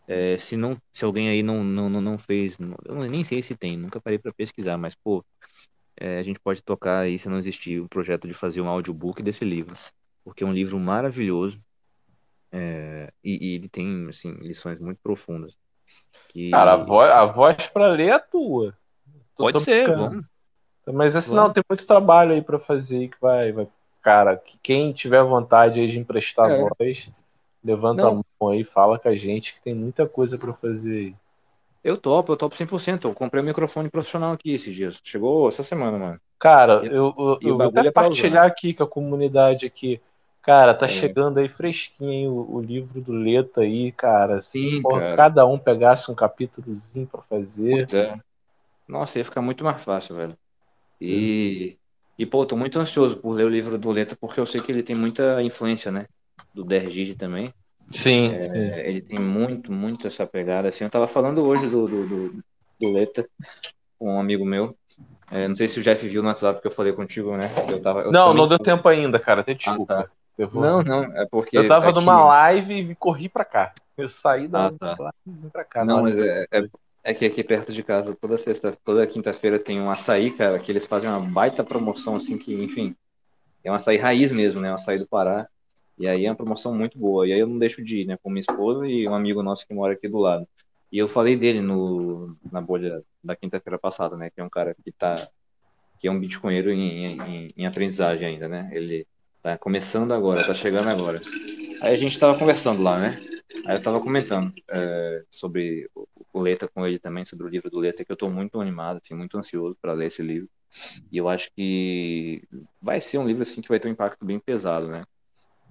É, 0.07 0.37
se 0.37 0.57
não, 0.57 0.77
se 0.93 1.05
alguém 1.05 1.29
aí 1.29 1.43
não 1.43 1.63
não, 1.63 1.89
não, 1.89 2.01
não 2.01 2.17
fez, 2.17 2.57
não- 2.59 2.75
eu 2.85 2.95
nem 3.09 3.23
sei 3.23 3.41
se 3.43 3.55
tem, 3.57 3.77
nunca 3.77 4.01
parei 4.01 4.19
para 4.19 4.33
pesquisar, 4.33 4.77
mas 4.77 4.95
pô, 4.95 5.25
é, 5.97 6.19
a 6.19 6.23
gente 6.23 6.39
pode 6.39 6.63
tocar 6.63 7.01
aí 7.01 7.19
se 7.19 7.29
não 7.29 7.39
existir 7.39 7.81
o 7.81 7.89
projeto 7.89 8.27
de 8.27 8.33
fazer 8.35 8.61
um 8.61 8.69
audiobook 8.69 9.23
desse 9.23 9.45
livro, 9.45 9.75
porque 10.25 10.43
é 10.43 10.47
um 10.47 10.53
livro 10.53 10.79
maravilhoso. 10.79 11.61
é, 12.51 13.11
e, 13.23 13.53
e 13.53 13.55
ele 13.55 13.69
tem 13.69 14.07
assim 14.09 14.31
lições 14.35 14.79
muito 14.79 14.99
profundas. 15.01 15.55
Que... 16.29 16.43
Cara, 16.51 16.73
a 16.73 16.77
voz, 16.77 17.11
a 17.11 17.25
voz 17.25 17.67
pra 17.67 17.87
ler 17.89 18.07
é 18.09 18.11
a 18.13 18.19
tua. 18.19 18.75
Tô- 19.35 19.45
Pode 19.45 19.59
tô 19.59 19.61
ser, 19.61 19.93
brincando. 19.93 19.95
vamos. 19.95 20.25
Mas 20.93 21.15
assim, 21.15 21.35
Vamos. 21.35 21.35
não, 21.35 21.53
tem 21.53 21.63
muito 21.69 21.85
trabalho 21.87 22.33
aí 22.33 22.41
pra 22.41 22.59
fazer 22.59 22.97
aí 22.97 23.09
que 23.09 23.19
vai, 23.21 23.51
vai. 23.51 23.67
Cara, 24.03 24.37
que 24.37 24.57
quem 24.63 24.93
tiver 24.93 25.23
vontade 25.23 25.79
aí 25.79 25.89
de 25.91 25.99
emprestar 25.99 26.49
É. 26.49 26.69
voz, 26.79 27.09
levanta 27.65 28.01
Não. 28.01 28.09
a 28.09 28.13
mão 28.13 28.51
aí, 28.51 28.63
fala 28.63 28.99
com 28.99 29.09
a 29.09 29.15
gente 29.17 29.53
que 29.55 29.61
tem 29.61 29.75
muita 29.75 30.07
coisa 30.07 30.37
pra 30.37 30.53
fazer 30.53 30.97
aí. 31.07 31.15
Eu 31.83 31.97
topo, 31.97 32.33
eu 32.33 32.37
topo 32.37 32.55
100%. 32.55 33.07
Eu 33.07 33.13
comprei 33.13 33.41
um 33.41 33.45
microfone 33.45 33.89
profissional 33.89 34.33
aqui 34.33 34.51
esses 34.53 34.73
dias. 34.75 34.99
Chegou 35.03 35.47
essa 35.49 35.63
semana, 35.63 35.97
mano. 35.97 36.21
Cara, 36.39 36.83
E- 36.83 36.87
eu, 36.87 37.13
eu, 37.17 37.39
eu 37.43 37.57
vou 37.59 37.69
até 37.69 37.87
é 37.87 37.91
pra 37.91 38.07
usar. 38.09 38.15
partilhar 38.15 38.45
aqui 38.45 38.73
com 38.73 38.83
a 38.83 38.87
comunidade 38.87 39.65
aqui. 39.65 40.01
Cara, 40.41 40.73
tá 40.75 40.87
É. 40.87 40.87
chegando 40.87 41.39
aí 41.39 41.49
fresquinho 41.49 42.11
hein, 42.11 42.27
o, 42.27 42.55
o 42.57 42.61
livro 42.61 43.01
do 43.01 43.11
Leta 43.11 43.61
aí, 43.61 43.91
cara. 43.91 44.41
Se 44.41 44.59
Sim, 44.59 44.81
pô, 44.81 44.91
cara. 44.99 45.15
cada 45.15 45.45
um 45.47 45.57
pegasse 45.57 46.11
um 46.11 46.15
capítulozinho 46.15 47.07
pra 47.07 47.21
fazer. 47.23 47.89
Pois 47.89 47.93
é. 47.93 48.15
Nossa, 48.87 49.19
ia 49.19 49.25
ficar 49.25 49.41
muito 49.41 49.63
mais 49.63 49.83
fácil, 49.83 50.15
velho. 50.15 50.37
E, 51.01 51.79
e 52.17 52.25
pô, 52.25 52.45
tô 52.47 52.57
muito 52.57 52.79
ansioso 52.79 53.19
por 53.21 53.31
ler 53.33 53.45
o 53.45 53.49
livro 53.49 53.77
do 53.79 53.91
Leta, 53.91 54.17
porque 54.17 54.39
eu 54.39 54.45
sei 54.45 54.61
que 54.61 54.71
ele 54.71 54.83
tem 54.83 54.95
muita 54.97 55.41
influência, 55.43 55.91
né? 55.91 56.07
Do 56.53 56.63
Dergide 56.63 57.15
também. 57.15 57.49
Sim, 57.91 58.33
É, 58.33 58.41
sim. 58.73 58.79
ele 58.81 59.01
tem 59.01 59.19
muito, 59.19 59.71
muito 59.71 60.07
essa 60.07 60.25
pegada. 60.25 60.69
Assim, 60.69 60.83
eu 60.83 60.89
tava 60.89 61.07
falando 61.07 61.43
hoje 61.45 61.67
do, 61.67 61.87
do, 61.87 62.07
do, 62.07 62.43
do 62.79 62.91
Leta 62.91 63.27
com 63.99 64.15
um 64.15 64.19
amigo 64.19 64.45
meu. 64.45 64.75
É, 65.31 65.47
não 65.47 65.55
sei 65.55 65.67
se 65.67 65.79
o 65.79 65.83
Jeff 65.83 66.07
viu 66.07 66.21
no 66.21 66.29
WhatsApp 66.29 66.61
que 66.61 66.67
eu 66.67 66.71
falei 66.71 66.93
contigo, 66.93 67.35
né? 67.35 67.45
Eu 67.69 67.81
tava, 67.81 68.01
eu 68.01 68.11
Não, 68.11 68.27
também 68.27 68.37
não 68.41 68.47
deu 68.47 68.59
tempo 68.59 68.87
ainda, 68.87 69.19
cara. 69.19 69.41
Até 69.41 69.51
Ah, 69.53 69.55
desculpa. 69.55 69.93
tá. 69.95 70.09
Eu 70.37 70.49
vou- 70.49 70.61
Não, 70.61 70.83
não, 70.83 71.03
é 71.17 71.25
porque 71.29 71.57
Eu 71.57 71.67
tava 71.67 71.89
aqui- 71.89 71.99
numa 71.99 72.23
live 72.25 72.73
e 72.91 72.95
corri 72.95 73.29
pra 73.29 73.45
cá. 73.45 73.73
Eu 73.97 74.09
saí 74.09 74.47
da 74.47 74.67
Ah, 74.67 74.71
tá. 74.71 74.95
live 74.99 75.13
e 75.27 75.31
vim 75.31 75.49
pra 75.49 75.63
cá. 75.63 75.85
Não, 75.85 76.01
mas 76.01 76.17
é, 76.19 76.45
é, 76.51 76.67
é 77.03 77.13
que 77.13 77.25
aqui 77.25 77.43
perto 77.43 77.71
de 77.71 77.81
casa, 77.83 78.15
toda 78.19 78.37
sexta, 78.37 78.77
toda 78.83 79.07
quinta-feira 79.07 79.57
tem 79.57 79.79
um 79.79 79.89
açaí, 79.89 80.31
cara, 80.31 80.59
que 80.59 80.71
eles 80.71 80.85
fazem 80.85 81.09
uma 81.09 81.19
baita 81.31 81.63
promoção, 81.63 82.17
assim, 82.17 82.37
que, 82.37 82.53
enfim, 82.53 82.95
é 83.63 83.71
um 83.71 83.75
açaí 83.75 83.97
raiz 83.97 84.31
mesmo, 84.31 84.59
né? 84.61 84.71
Um 84.71 84.75
açaí 84.75 84.99
do 84.99 85.07
Pará. 85.07 85.47
E 85.97 86.07
aí 86.07 86.25
é 86.25 86.29
uma 86.29 86.35
promoção 86.35 86.73
muito 86.73 86.97
boa. 86.97 87.27
E 87.27 87.33
aí 87.33 87.39
eu 87.39 87.47
não 87.47 87.57
deixo 87.57 87.83
de 87.83 88.01
ir, 88.01 88.05
né? 88.05 88.17
Com 88.21 88.29
minha 88.29 88.41
esposa 88.41 88.87
e 88.87 89.07
um 89.07 89.15
amigo 89.15 89.41
nosso 89.41 89.67
que 89.67 89.73
mora 89.73 89.93
aqui 89.93 90.07
do 90.07 90.17
lado. 90.17 90.47
E 90.91 90.97
eu 90.97 91.07
falei 91.07 91.35
dele 91.35 91.61
no, 91.61 92.35
na 92.51 92.61
bolha 92.61 93.03
da 93.23 93.35
quinta-feira 93.35 93.77
passada, 93.77 94.15
né? 94.15 94.29
Que 94.29 94.41
é 94.41 94.43
um 94.43 94.49
cara 94.49 94.75
que 94.83 94.91
tá. 94.91 95.27
que 95.99 96.07
é 96.07 96.11
um 96.11 96.19
bitcoinheiro 96.19 96.71
em, 96.71 97.05
em, 97.05 97.47
em 97.57 97.65
aprendizagem 97.65 98.27
ainda, 98.27 98.47
né? 98.47 98.69
Ele 98.71 99.07
tá 99.41 99.57
começando 99.57 100.13
agora, 100.13 100.45
tá 100.45 100.53
chegando 100.53 100.89
agora. 100.89 101.21
Aí 101.81 101.93
a 101.93 101.97
gente 101.97 102.19
tava 102.19 102.37
conversando 102.37 102.81
lá, 102.81 102.99
né? 102.99 103.19
Aí 103.67 103.75
eu 103.75 103.81
tava 103.81 103.99
comentando 103.99 104.53
é, 104.69 105.23
sobre 105.29 105.89
o, 106.33 106.41
Leta 106.41 106.67
com 106.67 106.85
ele 106.85 106.99
também, 106.99 107.25
sobre 107.25 107.45
o 107.45 107.49
livro 107.49 107.69
do 107.69 107.79
Leta, 107.79 108.03
que 108.03 108.11
eu 108.11 108.17
tô 108.17 108.29
muito 108.29 108.59
animado, 108.59 108.99
assim, 109.03 109.13
muito 109.13 109.37
ansioso 109.37 109.77
para 109.81 109.93
ler 109.93 110.07
esse 110.07 110.21
livro. 110.21 110.49
E 111.11 111.17
eu 111.17 111.29
acho 111.29 111.49
que 111.55 112.43
vai 112.81 112.99
ser 112.99 113.17
um 113.17 113.27
livro 113.27 113.43
assim 113.43 113.61
que 113.61 113.69
vai 113.69 113.79
ter 113.79 113.87
um 113.87 113.91
impacto 113.91 114.25
bem 114.25 114.39
pesado, 114.39 114.87
né? 114.87 115.03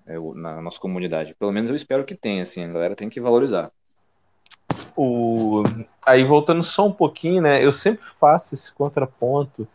É, 0.06 0.18
na 0.34 0.60
nossa 0.60 0.78
comunidade. 0.78 1.34
Pelo 1.34 1.52
menos 1.52 1.70
eu 1.70 1.76
espero 1.76 2.04
que 2.04 2.14
tenha, 2.14 2.42
assim, 2.42 2.64
a 2.64 2.68
galera 2.68 2.94
tem 2.96 3.08
que 3.08 3.20
valorizar. 3.20 3.70
O... 4.96 5.62
Aí 6.04 6.24
voltando 6.24 6.62
só 6.62 6.86
um 6.86 6.92
pouquinho, 6.92 7.42
né? 7.42 7.64
Eu 7.64 7.72
sempre 7.72 8.04
faço 8.20 8.54
esse 8.54 8.72
contraponto. 8.72 9.66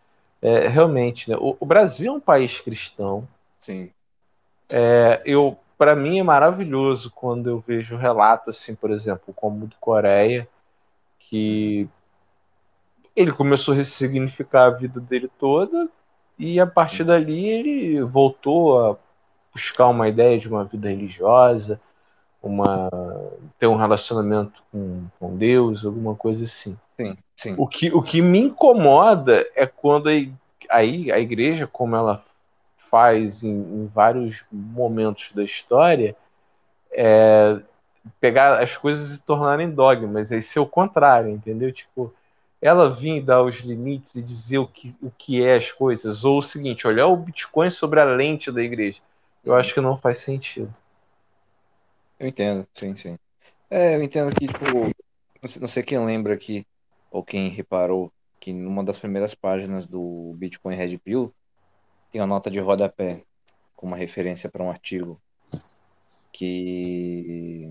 É, 0.42 0.68
realmente, 0.68 1.30
né? 1.30 1.36
O, 1.38 1.58
o, 1.60 1.66
Brasil 1.66 2.14
é 2.14 2.16
um 2.16 2.20
país 2.20 2.62
cristão. 2.62 3.28
Sim. 3.58 3.92
É, 4.70 5.22
eu, 5.26 5.58
para 5.78 5.96
mim 5.96 6.20
é 6.20 6.24
maravilhoso 6.24 7.12
quando 7.12 7.50
eu 7.50 7.60
vejo 7.60 7.98
relatos, 7.98 8.58
assim, 8.58 8.76
por 8.76 8.92
exemplo, 8.92 9.34
como 9.34 9.66
o 9.66 9.68
do 9.68 9.76
Coreia, 9.82 10.48
que 11.20 11.90
ele 13.16 13.34
começou 13.34 13.74
a 13.74 13.78
ressignificar 13.78 14.68
a 14.68 14.70
vida 14.70 15.00
dele 15.02 15.30
toda 15.38 15.90
e 16.38 16.58
a 16.58 16.66
partir 16.66 17.04
dali 17.04 17.50
ele 17.50 18.02
voltou 18.02 18.92
a 18.92 18.98
buscar 19.54 19.88
uma 19.88 20.08
ideia 20.08 20.38
de 20.38 20.48
uma 20.48 20.64
vida 20.64 20.90
religiosa, 20.90 21.80
uma 22.42 22.90
ter 23.60 23.68
um 23.68 23.76
relacionamento 23.76 24.62
com, 24.72 25.06
com 25.20 25.36
Deus, 25.36 25.84
alguma 25.84 26.16
coisa 26.16 26.44
assim. 26.46 26.78
Sim, 26.96 27.18
sim. 27.36 27.56
O 27.58 27.68
que, 27.68 27.92
o 27.92 28.02
que 28.02 28.22
me 28.22 28.40
incomoda 28.40 29.46
é 29.56 29.66
quando 29.66 30.10
a, 30.10 30.14
aí 30.70 31.12
a 31.12 31.20
igreja, 31.20 31.68
como 31.68 31.96
ela 31.96 32.24
faz 32.90 33.44
em, 33.44 33.50
em 33.50 33.92
vários 33.94 34.44
momentos 34.52 35.32
da 35.34 35.44
história, 35.44 36.16
é 36.92 37.60
pegar 38.20 38.62
as 38.62 38.76
coisas 38.78 39.14
e 39.14 39.22
tornarem 39.22 39.70
dogmas. 39.70 40.32
Aí 40.32 40.42
ser 40.42 40.60
o 40.60 40.66
contrário, 40.66 41.30
entendeu? 41.30 41.72
Tipo, 41.72 42.14
ela 42.62 42.90
vir 42.90 43.22
dar 43.22 43.44
os 43.44 43.58
limites 43.58 44.16
e 44.16 44.22
dizer 44.22 44.58
o 44.58 44.68
que, 44.68 44.96
o 45.02 45.12
que 45.12 45.44
é 45.44 45.56
as 45.56 45.72
coisas, 45.72 46.24
ou 46.26 46.40
o 46.40 46.44
seguinte, 46.44 46.88
olhar 46.88 47.08
o 47.08 47.16
Bitcoin 47.16 47.70
sobre 47.70 48.00
a 48.00 48.06
lente 48.06 48.52
da 48.52 48.62
igreja. 48.62 49.00
Eu 49.50 49.56
acho 49.56 49.74
que 49.74 49.82
não 49.82 49.98
faz 49.98 50.20
sentido. 50.20 50.72
Eu 52.20 52.28
entendo, 52.28 52.68
sim, 52.76 52.96
sim. 52.96 53.18
É, 53.68 53.96
eu 53.96 54.04
entendo 54.04 54.32
que, 54.32 54.46
tipo, 54.46 54.64
não 55.42 55.50
sei, 55.50 55.60
não 55.62 55.68
sei 55.68 55.82
quem 55.82 56.06
lembra 56.06 56.36
aqui, 56.36 56.68
ou 57.10 57.24
quem 57.24 57.50
reparou, 57.50 58.14
que 58.40 58.54
numa 58.54 58.84
das 58.84 59.00
primeiras 59.00 59.34
páginas 59.34 59.88
do 59.88 60.36
Bitcoin 60.38 60.76
Red 60.76 61.00
Pill 61.00 61.34
tem 62.12 62.22
uma 62.22 62.28
nota 62.28 62.52
de 62.52 62.60
rodapé 62.60 63.24
com 63.76 63.88
uma 63.88 63.98
referência 63.98 64.52
para 64.52 64.64
um 64.64 64.70
artigo 64.70 65.20
que 66.32 67.68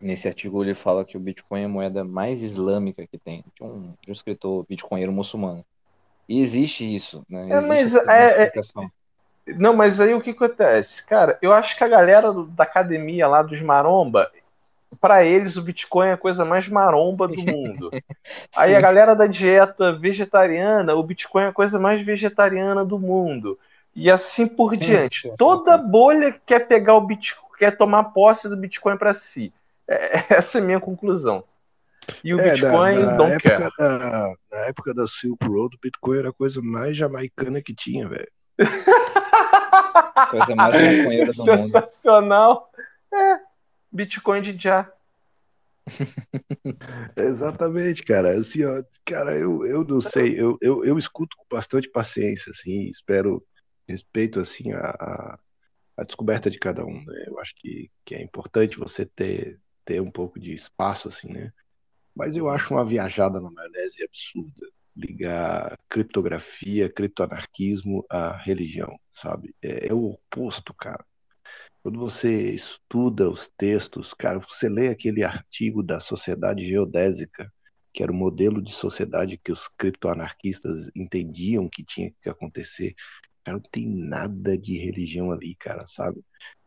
nesse 0.00 0.26
artigo 0.26 0.64
ele 0.64 0.74
fala 0.74 1.04
que 1.04 1.16
o 1.16 1.20
Bitcoin 1.20 1.62
é 1.62 1.64
a 1.66 1.68
moeda 1.68 2.02
mais 2.02 2.42
islâmica 2.42 3.06
que 3.06 3.18
tem, 3.18 3.44
de 3.54 3.62
um, 3.62 3.94
de 4.02 4.10
um 4.10 4.12
escritor 4.12 4.66
bitcoinheiro 4.68 5.12
muçulmano. 5.12 5.64
E 6.28 6.40
existe 6.40 6.92
isso, 6.92 7.24
né? 7.28 7.52
É, 7.52 7.60
mas 7.60 7.94
é, 7.94 8.42
é, 8.46 8.52
não, 9.46 9.74
mas 9.74 10.00
aí 10.00 10.14
o 10.14 10.20
que 10.20 10.30
acontece? 10.30 11.04
Cara, 11.04 11.38
eu 11.40 11.52
acho 11.52 11.76
que 11.76 11.84
a 11.84 11.88
galera 11.88 12.32
da 12.32 12.64
academia 12.64 13.28
lá 13.28 13.42
dos 13.42 13.60
maromba, 13.60 14.30
para 15.00 15.24
eles 15.24 15.56
o 15.56 15.62
Bitcoin 15.62 16.08
é 16.08 16.12
a 16.12 16.16
coisa 16.18 16.44
mais 16.44 16.68
maromba 16.68 17.28
do 17.28 17.42
mundo. 17.42 17.94
aí 18.56 18.74
a 18.74 18.80
galera 18.80 19.14
da 19.14 19.26
dieta 19.26 19.92
vegetariana, 19.92 20.94
o 20.94 21.02
Bitcoin 21.02 21.44
é 21.44 21.48
a 21.48 21.52
coisa 21.52 21.78
mais 21.78 22.02
vegetariana 22.02 22.84
do 22.84 22.98
mundo. 22.98 23.58
E 23.94 24.10
assim 24.10 24.46
por 24.46 24.76
diante. 24.76 25.30
Toda 25.36 25.76
bolha 25.78 26.32
quer 26.46 26.68
pegar 26.68 26.94
o 26.94 27.00
Bitcoin, 27.00 27.48
quer 27.58 27.76
tomar 27.76 28.04
posse 28.06 28.48
do 28.48 28.56
Bitcoin 28.56 28.96
para 28.98 29.14
si. 29.14 29.52
É, 29.88 30.24
essa 30.36 30.58
é 30.58 30.60
a 30.60 30.64
minha 30.64 30.80
conclusão. 30.80 31.44
E 32.22 32.34
o 32.34 32.38
É, 32.38 32.42
Bitcoin 32.42 32.94
na, 32.96 33.18
na 33.18 33.18
don't 33.18 33.32
época 33.34 33.42
care. 33.42 33.72
da, 33.78 34.34
na 34.50 34.58
época 34.66 34.92
da 34.94 35.06
Silk 35.06 35.44
Road, 35.46 35.76
o 35.76 35.80
Bitcoin 35.80 36.18
era 36.18 36.28
a 36.30 36.32
coisa 36.32 36.60
mais 36.62 36.96
jamaicana 36.96 37.62
que 37.62 37.74
tinha, 37.74 38.08
velho. 38.08 38.30
Coisa 40.30 40.54
mais 40.54 40.74
maconheira 40.74 41.32
do 41.32 41.44
mundo. 41.44 41.58
Sensacional. 41.58 42.70
É, 43.12 43.40
Bitcoin 43.92 44.42
de 44.42 44.58
já. 44.58 44.90
Exatamente, 47.16 48.02
cara. 48.02 48.36
Assim, 48.36 48.64
ó, 48.64 48.82
cara, 49.04 49.38
eu, 49.38 49.64
eu 49.64 49.84
não 49.84 50.00
sei, 50.00 50.38
eu, 50.38 50.58
eu, 50.60 50.84
eu 50.84 50.98
escuto 50.98 51.36
com 51.36 51.44
bastante 51.50 51.88
paciência, 51.88 52.50
assim, 52.50 52.90
espero 52.90 53.44
respeito, 53.88 54.40
assim, 54.40 54.72
a, 54.72 54.80
a, 54.80 55.38
a 55.96 56.02
descoberta 56.02 56.50
de 56.50 56.58
cada 56.58 56.84
um, 56.84 57.04
né? 57.04 57.24
Eu 57.26 57.38
acho 57.38 57.54
que, 57.56 57.90
que 58.04 58.14
é 58.14 58.22
importante 58.22 58.78
você 58.78 59.06
ter, 59.06 59.60
ter 59.84 60.00
um 60.00 60.10
pouco 60.10 60.40
de 60.40 60.52
espaço, 60.54 61.08
assim, 61.08 61.32
né? 61.32 61.52
Mas 62.14 62.36
eu 62.36 62.48
acho 62.48 62.74
uma 62.74 62.84
viajada 62.84 63.40
na 63.40 63.50
maionese 63.50 64.02
absurda 64.02 64.66
ligar 64.96 65.78
criptografia, 65.88 66.88
criptoanarquismo 66.88 68.04
à 68.10 68.36
religião, 68.36 68.98
sabe? 69.12 69.54
É, 69.62 69.88
é 69.88 69.94
o 69.94 70.06
oposto, 70.06 70.72
cara. 70.74 71.04
Quando 71.82 72.00
você 72.00 72.50
estuda 72.50 73.30
os 73.30 73.48
textos, 73.56 74.12
cara, 74.12 74.40
você 74.40 74.68
lê 74.68 74.88
aquele 74.88 75.22
artigo 75.22 75.82
da 75.82 76.00
Sociedade 76.00 76.66
Geodésica, 76.66 77.52
que 77.92 78.02
era 78.02 78.10
o 78.10 78.14
modelo 78.14 78.60
de 78.60 78.72
sociedade 78.72 79.38
que 79.42 79.52
os 79.52 79.68
criptoanarquistas 79.68 80.90
entendiam 80.94 81.68
que 81.68 81.84
tinha 81.84 82.12
que 82.20 82.28
acontecer. 82.28 82.94
Cara, 83.44 83.58
não 83.58 83.70
tem 83.70 83.86
nada 83.86 84.58
de 84.58 84.76
religião 84.76 85.30
ali, 85.30 85.54
cara, 85.54 85.86
sabe? 85.86 86.20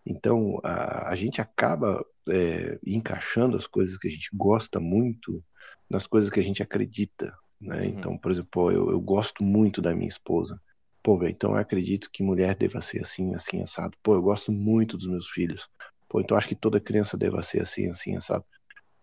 Então, 0.06 0.60
a, 0.64 1.10
a 1.10 1.16
gente 1.16 1.42
acaba 1.42 2.04
é, 2.30 2.80
encaixando 2.86 3.58
as 3.58 3.68
coisas 3.68 3.98
que 3.98 4.08
a 4.08 4.12
gente 4.12 4.30
gosta 4.34 4.80
muito 4.80 5.44
nas 5.90 6.08
coisas 6.08 6.30
que 6.30 6.40
a 6.40 6.44
gente 6.44 6.64
acredita, 6.64 7.34
né? 7.60 7.86
Então, 7.86 8.18
por 8.18 8.32
exemplo, 8.32 8.72
eu, 8.72 8.92
eu 8.92 9.00
gosto 9.00 9.44
muito 9.44 9.82
da 9.82 9.94
minha 9.94 10.08
esposa. 10.08 10.60
Pô, 11.04 11.22
então 11.26 11.52
eu 11.52 11.58
acredito 11.58 12.10
que 12.12 12.24
mulher 12.24 12.56
deva 12.56 12.82
ser 12.82 13.02
assim, 13.02 13.34
assim, 13.34 13.62
assado. 13.62 13.98
Pô, 14.04 14.14
eu 14.14 14.22
gosto 14.22 14.52
muito 14.52 14.98
dos 14.98 15.08
meus 15.08 15.28
filhos. 15.30 15.68
Pô, 16.08 16.20
então 16.20 16.36
eu 16.36 16.40
acho 16.40 16.48
que 16.48 16.56
toda 16.56 16.80
criança 16.80 17.18
deva 17.18 17.42
ser 17.44 17.62
assim, 17.62 17.90
assim, 17.90 18.16
assado. 18.16 18.44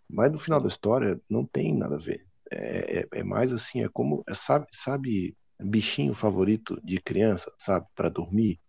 Mas 0.09 0.31
no 0.31 0.39
final 0.39 0.60
da 0.60 0.68
história, 0.68 1.20
não 1.28 1.44
tem 1.44 1.75
nada 1.75 1.97
a 1.97 1.99
ver. 1.99 2.25
É, 2.51 3.01
é, 3.01 3.20
é 3.20 3.23
mais 3.25 3.52
assim, 3.52 3.83
é 3.83 3.89
como, 3.89 4.23
é, 4.28 4.35
sabe, 4.35 4.67
sabe, 4.73 5.36
bichinho 5.60 6.15
favorito 6.15 6.81
de 6.85 7.01
criança, 7.01 7.51
sabe, 7.59 7.86
para 7.94 8.09
dormir? 8.09 8.60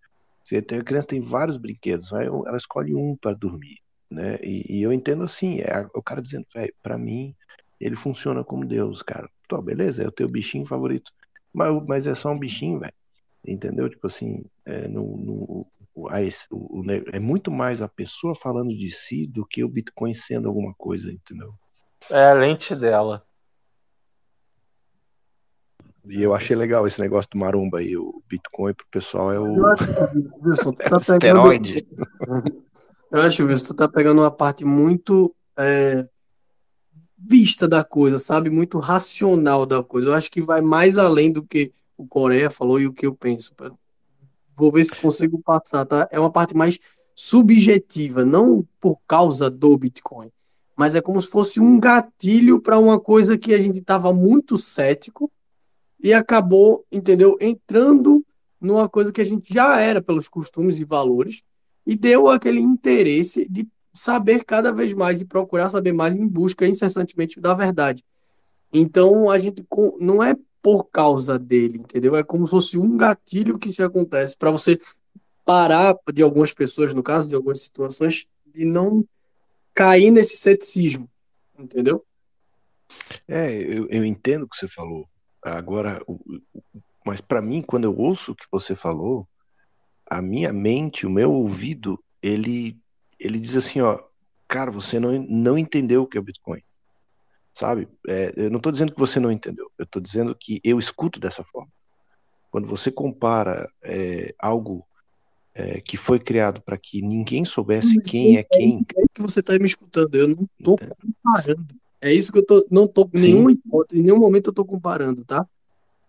Você 0.44 0.62
tem, 0.62 0.80
a 0.80 0.84
criança 0.84 1.08
tem 1.08 1.22
vários 1.22 1.58
brinquedos, 1.58 2.12
aí 2.14 2.26
ela 2.26 2.58
escolhe 2.58 2.96
um 2.96 3.16
para 3.16 3.36
dormir, 3.36 3.78
né? 4.10 4.38
E, 4.42 4.78
e 4.80 4.82
eu 4.82 4.94
entendo 4.94 5.24
assim, 5.24 5.60
é 5.60 5.86
o 5.94 6.02
cara 6.02 6.22
dizendo, 6.22 6.46
velho, 6.54 6.74
para 6.82 6.98
mim, 6.98 7.36
ele 7.80 7.96
funciona 7.96 8.44
como 8.44 8.66
Deus, 8.66 9.04
cara. 9.04 9.30
Tô, 9.48 9.62
beleza, 9.62 10.04
é 10.04 10.08
o 10.08 10.12
teu 10.12 10.28
bichinho 10.28 10.66
favorito. 10.66 11.12
Mas, 11.54 11.84
mas 11.88 12.08
é 12.08 12.14
só 12.16 12.30
um 12.32 12.40
bichinho, 12.40 12.80
velho. 12.80 12.94
Entendeu? 13.48 13.90
Tipo 13.90 14.08
assim, 14.08 14.44
é, 14.66 14.88
no, 14.88 15.18
no, 15.18 15.68
o- 15.96 16.10
a 16.10 16.16
o- 16.52 16.82
o 16.82 16.84
é 17.14 17.20
muito 17.20 17.50
mais 17.50 17.82
a 17.82 17.88
pessoa 17.88 18.36
falando 18.36 18.70
de 18.76 18.92
si 18.92 19.26
do 19.26 19.46
que 19.46 19.64
o 19.64 19.70
Bitcoin 19.70 20.14
sendo 20.14 20.48
alguma 20.48 20.74
coisa, 20.78 21.12
entendeu? 21.12 21.54
É 22.10 22.32
a 22.32 22.34
lente 22.34 22.76
dela. 22.76 23.24
E 26.06 26.22
eu 26.22 26.34
achei 26.34 26.56
legal 26.56 26.88
esse 26.88 27.00
negócio 27.02 27.30
do 27.32 27.38
maromba 27.38 27.80
aí. 27.80 27.98
O 27.98 28.22
Bitcoin 28.30 28.74
pro 28.74 28.86
pessoal 28.90 29.32
é 29.32 29.40
o. 29.40 29.58
Eu 29.58 29.66
acho 29.74 29.86
que, 29.88 30.30
Wilson, 30.42 30.72
tu 30.72 30.78
tá 30.78 31.00
pegando. 31.00 31.52
Esteroide. 31.52 31.88
Eu 33.12 33.22
acho, 33.22 33.46
Wilson, 33.46 33.68
tu 33.68 33.76
tá 33.76 33.90
pegando 33.90 34.22
uma 34.22 34.32
parte 34.32 34.64
muito 34.64 35.34
é, 35.58 36.08
vista 37.28 37.68
da 37.68 37.84
coisa, 37.84 38.18
sabe? 38.18 38.50
Muito 38.50 38.80
racional 38.80 39.66
da 39.66 39.84
coisa. 39.84 40.08
Eu 40.08 40.14
acho 40.14 40.32
que 40.32 40.42
vai 40.42 40.62
mais 40.62 40.98
além 40.98 41.32
do 41.32 41.44
que 41.44 41.72
o 41.98 42.08
Coreia 42.08 42.50
falou 42.50 42.80
e 42.80 42.88
o 42.88 42.94
que 42.94 43.06
eu 43.06 43.14
penso. 43.14 43.54
Vou 44.56 44.72
ver 44.72 44.86
se 44.86 45.00
consigo 45.00 45.42
passar, 45.42 45.86
tá? 45.86 46.08
É 46.12 46.20
uma 46.20 46.32
parte 46.32 46.56
mais 46.56 46.80
subjetiva, 47.16 48.24
não 48.24 48.66
por 48.80 49.00
causa 49.08 49.50
do 49.50 49.76
Bitcoin, 49.78 50.32
mas 50.76 50.94
é 50.94 51.02
como 51.02 51.20
se 51.22 51.30
fosse 51.30 51.60
um 51.60 51.80
gatilho 51.80 52.62
para 52.62 52.78
uma 52.78 53.00
coisa 53.00 53.38
que 53.38 53.54
a 53.54 53.58
gente 53.60 53.80
estava 53.80 54.14
muito 54.14 54.58
cético 54.58 55.32
e 56.00 56.14
acabou, 56.14 56.86
entendeu? 56.92 57.36
Entrando 57.42 58.24
numa 58.62 58.88
coisa 58.88 59.12
que 59.12 59.20
a 59.20 59.24
gente 59.24 59.52
já 59.52 59.80
era 59.80 60.02
pelos 60.02 60.28
costumes 60.28 60.80
e 60.80 60.86
valores 60.86 61.44
e 61.86 61.96
deu 61.96 62.30
aquele 62.30 62.60
interesse 62.60 63.50
de 63.50 63.68
saber 63.98 64.44
cada 64.44 64.72
vez 64.72 64.94
mais 64.94 65.22
e 65.22 65.26
procurar 65.26 65.70
saber 65.70 65.94
mais 65.94 66.16
em 66.16 66.28
busca 66.28 66.68
incessantemente 66.68 67.40
da 67.40 67.54
verdade. 67.54 68.04
Então 68.72 69.30
a 69.30 69.38
gente 69.38 69.66
não 70.00 70.24
é 70.24 70.36
por 70.62 70.86
causa 70.86 71.40
dele, 71.40 71.80
entendeu? 71.80 72.16
É 72.16 72.24
como 72.24 72.46
se 72.46 72.52
fosse 72.52 72.78
um 72.78 72.98
gatilho 72.98 73.58
que 73.58 73.72
se 73.72 73.82
acontece 73.82 74.38
para 74.38 74.52
você 74.52 74.78
parar 75.46 75.96
de 76.14 76.22
algumas 76.22 76.52
pessoas, 76.52 76.94
no 76.94 77.02
caso, 77.02 77.30
de 77.30 77.36
algumas 77.36 77.62
situações, 77.62 78.28
de 78.46 78.66
não 78.66 79.08
cair 79.74 80.12
nesse 80.12 80.38
ceticismo, 80.38 81.10
entendeu? 81.58 82.04
É, 83.28 83.54
eu, 83.54 83.88
eu 83.90 84.04
entendo 84.04 84.44
o 84.44 84.50
que 84.50 84.58
você 84.58 84.68
falou. 84.68 85.08
Agora, 85.42 86.04
mas 87.06 87.22
para 87.22 87.42
mim, 87.42 87.62
quando 87.62 87.86
eu 87.86 87.98
ouço 87.98 88.34
o 88.34 88.36
que 88.36 88.46
você 88.52 88.76
falou, 88.76 89.28
a 90.10 90.22
minha 90.22 90.52
mente, 90.52 91.06
o 91.06 91.10
meu 91.10 91.32
ouvido, 91.32 92.04
ele, 92.22 92.78
ele 93.20 93.40
diz 93.40 93.56
assim, 93.56 93.82
ó, 93.82 94.00
cara, 94.48 94.72
você 94.72 95.00
não, 95.00 95.12
não 95.28 95.58
entendeu 95.58 96.04
o 96.04 96.08
que 96.08 96.18
é 96.18 96.22
o 96.22 96.24
Bitcoin, 96.24 96.62
sabe? 97.54 97.88
É, 98.08 98.34
eu 98.36 98.50
não 98.50 98.58
estou 98.58 98.72
dizendo 98.72 98.94
que 98.94 99.00
você 99.00 99.20
não 99.20 99.32
entendeu, 99.32 99.70
eu 99.78 99.84
estou 99.84 100.02
dizendo 100.02 100.36
que 100.36 100.60
eu 100.64 100.80
escuto 100.80 101.20
dessa 101.20 101.44
forma. 101.44 101.72
Quando 102.50 102.68
você 102.68 102.90
compara 102.92 103.70
é, 103.84 104.34
algo 104.40 104.88
é, 105.54 105.82
que 105.82 105.98
foi 105.98 106.20
criado 106.20 106.62
para 106.62 106.78
que 106.78 107.02
ninguém 107.02 107.44
soubesse 107.44 107.96
Mas 107.96 108.10
quem 108.10 108.38
é 108.38 108.44
quem, 108.44 108.86
É 108.96 109.04
que 109.14 109.22
você 109.22 109.40
está 109.40 109.58
me 109.58 109.66
escutando, 109.66 110.14
eu 110.16 110.28
não 110.28 110.48
tô 110.64 110.78
comparando. 110.78 111.66
É 112.02 112.14
isso 112.14 112.32
que 112.32 112.40
eu 112.40 112.46
tô, 112.46 112.66
não 112.72 112.88
tô, 112.88 113.10
em 113.14 113.20
nenhum, 113.20 113.50
em 113.50 114.04
nenhum 114.04 114.20
momento 114.20 114.50
eu 114.50 114.54
tô 114.54 114.64
comparando, 114.64 115.26
tá? 115.26 115.48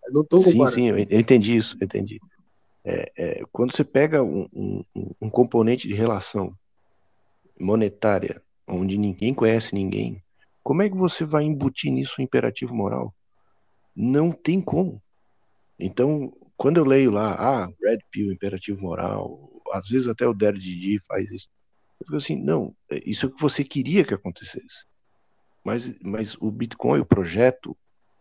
Eu 0.06 0.12
não 0.12 0.42
Sim, 0.42 0.52
comparando. 0.52 0.74
sim, 0.74 0.88
eu 0.88 0.98
eu 0.98 1.20
entendi 1.20 1.56
isso, 1.56 1.76
eu 1.80 1.84
entendi. 1.84 2.20
É, 2.84 3.12
é, 3.16 3.42
quando 3.50 3.74
você 3.74 3.84
pega 3.84 4.22
um- 4.22 4.48
um- 4.54 4.84
um 5.20 5.30
componente 5.30 5.88
de 5.88 5.94
relação 5.94 6.54
monetária, 7.58 8.42
onde 8.66 8.98
ninguém 8.98 9.34
conhece 9.34 9.74
ninguém, 9.74 10.22
como 10.62 10.82
é 10.82 10.90
que 10.90 10.96
você 10.96 11.24
vai 11.24 11.44
embutir 11.44 11.90
nisso 11.90 12.16
um 12.18 12.22
imperativo 12.22 12.74
moral? 12.74 13.14
Não 13.96 14.30
tem 14.30 14.60
como. 14.60 15.02
Então, 15.78 16.30
quando 16.58 16.76
eu 16.76 16.84
leio 16.84 17.10
lá, 17.10 17.34
ah, 17.38 17.72
Red 17.82 18.00
Pill, 18.10 18.32
imperativo 18.32 18.80
moral, 18.80 19.50
às 19.72 19.88
vezes 19.88 20.08
até 20.08 20.26
o 20.26 20.34
Dare 20.34 20.58
Didi 20.58 21.00
faz 21.06 21.30
isso, 21.30 21.48
eu 21.98 22.06
fico 22.06 22.16
assim, 22.16 22.36
não, 22.36 22.74
é 22.90 23.00
isso 23.06 23.24
é 23.24 23.28
o 23.28 23.32
que 23.32 23.40
você 23.40 23.64
queria 23.64 24.04
que 24.04 24.12
acontecesse. 24.12 24.84
Mas, 25.64 25.92
mas 26.00 26.36
o 26.40 26.50
Bitcoin, 26.50 27.00
o 27.00 27.06
projeto, 27.06 27.76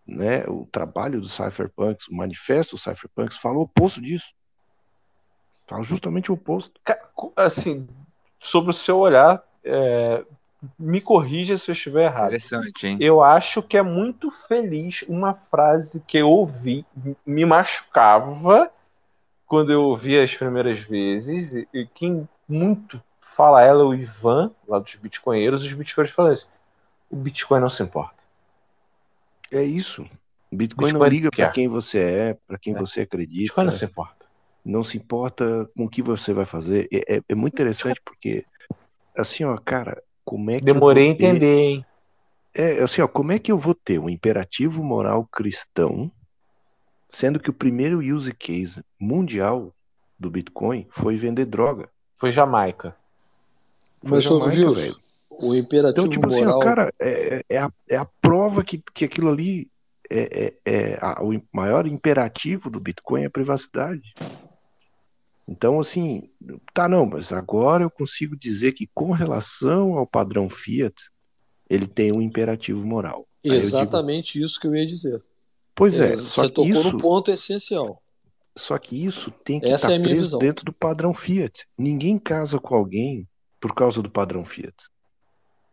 né, 0.06 0.46
o 0.48 0.66
trabalho 0.72 1.20
do 1.20 1.28
Cypherpunks, 1.28 2.08
o 2.08 2.16
manifesto 2.16 2.76
do 2.76 2.80
Cypherpunks 2.80 3.38
fala 3.38 3.58
o 3.58 3.64
oposto 3.64 4.02
disso. 4.02 4.28
Fala 5.68 5.84
justamente 5.84 6.32
o 6.32 6.36
oposto. 6.36 6.80
Assim, 7.36 7.88
sobre 8.48 8.72
o 8.72 8.74
seu 8.74 8.98
olhar, 9.00 9.44
é, 9.64 10.24
me 10.80 11.02
corrija 11.02 11.58
se 11.58 11.70
eu 11.70 11.74
estiver 11.74 12.06
errado. 12.06 12.28
Interessante, 12.28 12.88
hein? 12.88 12.98
Eu 13.00 13.22
acho 13.22 13.62
que 13.62 13.78
é 13.78 13.82
muito 13.82 14.32
feliz 14.48 15.04
uma 15.08 15.34
frase 15.34 16.02
que 16.08 16.18
eu 16.18 16.30
ouvi, 16.30 16.86
me 17.26 17.46
machucava 17.46 18.72
quando 19.46 19.72
eu 19.72 19.84
ouvi 19.84 20.20
as 20.20 20.34
primeiras 20.34 20.80
vezes, 20.80 21.54
e, 21.54 21.68
e 21.74 21.86
quem 21.94 22.28
muito 22.48 23.02
fala 23.36 23.62
ela 23.62 23.82
é 23.82 23.86
o 23.86 23.94
Ivan, 23.94 24.52
lá 24.68 24.80
dos 24.80 24.96
Bitcoinheiros, 24.96 25.64
os 25.64 25.72
Bitcoinheiros 25.72 26.16
falam 26.16 26.32
assim, 26.32 26.48
o 27.10 27.16
Bitcoin 27.16 27.60
não 27.60 27.70
se 27.70 27.84
importa. 27.84 28.16
É 29.52 29.64
isso. 29.64 30.06
Bitcoin, 30.52 30.92
não 30.94 31.00
Bitcoin 31.00 31.10
liga 31.10 31.30
para 31.30 31.50
quem 31.50 31.68
você 31.68 32.00
é, 32.00 32.38
para 32.48 32.58
quem 32.58 32.74
É. 32.76 32.80
você 32.80 33.02
acredita. 33.02 33.42
Bitcoin 33.42 33.66
não 33.66 33.72
se 33.72 33.86
importa. 33.86 34.17
Não 34.68 34.84
se 34.84 34.98
importa 34.98 35.66
com 35.76 35.86
o 35.86 35.90
que 35.90 36.02
você 36.02 36.34
vai 36.34 36.46
fazer. 36.46 36.90
É, 36.92 37.16
é- 37.18 37.22
é 37.30 37.36
muito 37.36 37.54
interessante 37.54 38.02
porque, 38.04 38.46
assim, 39.16 39.46
ó, 39.46 39.58
cara, 39.58 40.04
como 40.26 40.52
é 40.52 40.60
que 40.60 40.64
eu 40.70 40.74
Demorei 40.74 41.06
a 41.06 41.08
vou 41.08 41.16
ter- 41.18 41.26
entender, 41.26 41.58
hein? 41.58 41.86
É, 42.54 42.82
assim, 42.82 43.02
ó, 43.02 43.08
como 43.08 43.32
é 43.32 43.40
que 43.40 43.50
eu 43.52 43.58
vou 43.58 43.74
ter 43.74 43.98
um 43.98 44.10
imperativo 44.10 44.84
moral 44.84 45.26
cristão, 45.32 46.12
sendo 47.10 47.40
que 47.40 47.50
o 47.50 47.54
primeiro 47.54 48.00
use 48.00 48.34
case 48.34 48.84
mundial 49.00 49.74
do 50.20 50.30
Bitcoin 50.30 50.86
foi 50.92 51.16
vender 51.16 51.46
droga? 51.46 51.88
Foi 52.20 52.32
Jamaica. 52.32 52.94
Foi 54.02 54.12
Mas, 54.12 54.24
Jamaica, 54.26 54.74
velho. 54.74 54.96
o 55.30 55.56
imperativo 55.56 56.08
Então, 56.08 56.10
tipo 56.10 56.28
assim, 56.28 56.42
moral. 56.42 56.58
ó, 56.58 56.64
cara, 56.64 56.94
é, 57.00 57.42
é 57.48 57.58
a, 57.60 57.72
é 57.88 57.96
a 57.96 58.06
prova 58.22 58.64
que, 58.66 58.82
que 58.94 59.06
aquilo 59.06 59.30
ali 59.30 59.68
é, 60.10 60.54
é, 60.66 60.74
é 60.74 60.98
a- 61.02 61.22
o 61.24 61.40
maior 61.54 61.86
imperativo 61.88 62.70
do 62.70 62.80
Bitcoin 62.82 63.24
é 63.24 63.28
a 63.28 63.32
privacidade. 63.32 64.14
Então, 65.48 65.80
assim, 65.80 66.30
tá, 66.74 66.90
não, 66.90 67.06
mas 67.06 67.32
agora 67.32 67.84
eu 67.84 67.90
consigo 67.90 68.36
dizer 68.36 68.74
que 68.74 68.88
com 68.94 69.12
relação 69.12 69.94
ao 69.98 70.06
padrão 70.06 70.50
Fiat, 70.50 70.96
ele 71.70 71.88
tem 71.88 72.12
um 72.14 72.22
imperativo 72.22 72.86
moral. 72.86 73.28
Eu 73.44 73.60
digo, 73.60 73.64
Exatamente 73.66 74.42
isso 74.42 74.60
que 74.60 74.68
eu 74.68 74.76
ia 74.76 74.86
dizer. 74.86 75.24
pois 75.74 76.00
é, 76.00 76.16
só 76.18 76.44
você 76.44 76.50
tocou 76.50 76.68
isso, 76.70 76.84
no 76.92 76.98
ponto 76.98 77.32
essencial. 77.32 78.04
só 78.58 78.78
que 78.78 79.06
isso 79.06 79.32
tem 79.32 79.60
que 79.62 79.68
Essa 79.68 79.76
estar 79.76 79.92
é 79.94 79.96
a 79.96 80.00
minha 80.00 80.10
preso 80.16 80.24
visão. 80.24 80.40
dentro 80.40 80.66
do 80.66 80.74
padrão 80.74 81.14
Fiat. 81.14 81.66
Ninguém 81.78 82.20
casa 82.20 82.60
com 82.60 82.76
alguém 82.76 83.28
por 83.62 83.74
causa 83.74 84.02
do 84.02 84.10
padrão 84.12 84.44
Fiat. 84.44 84.76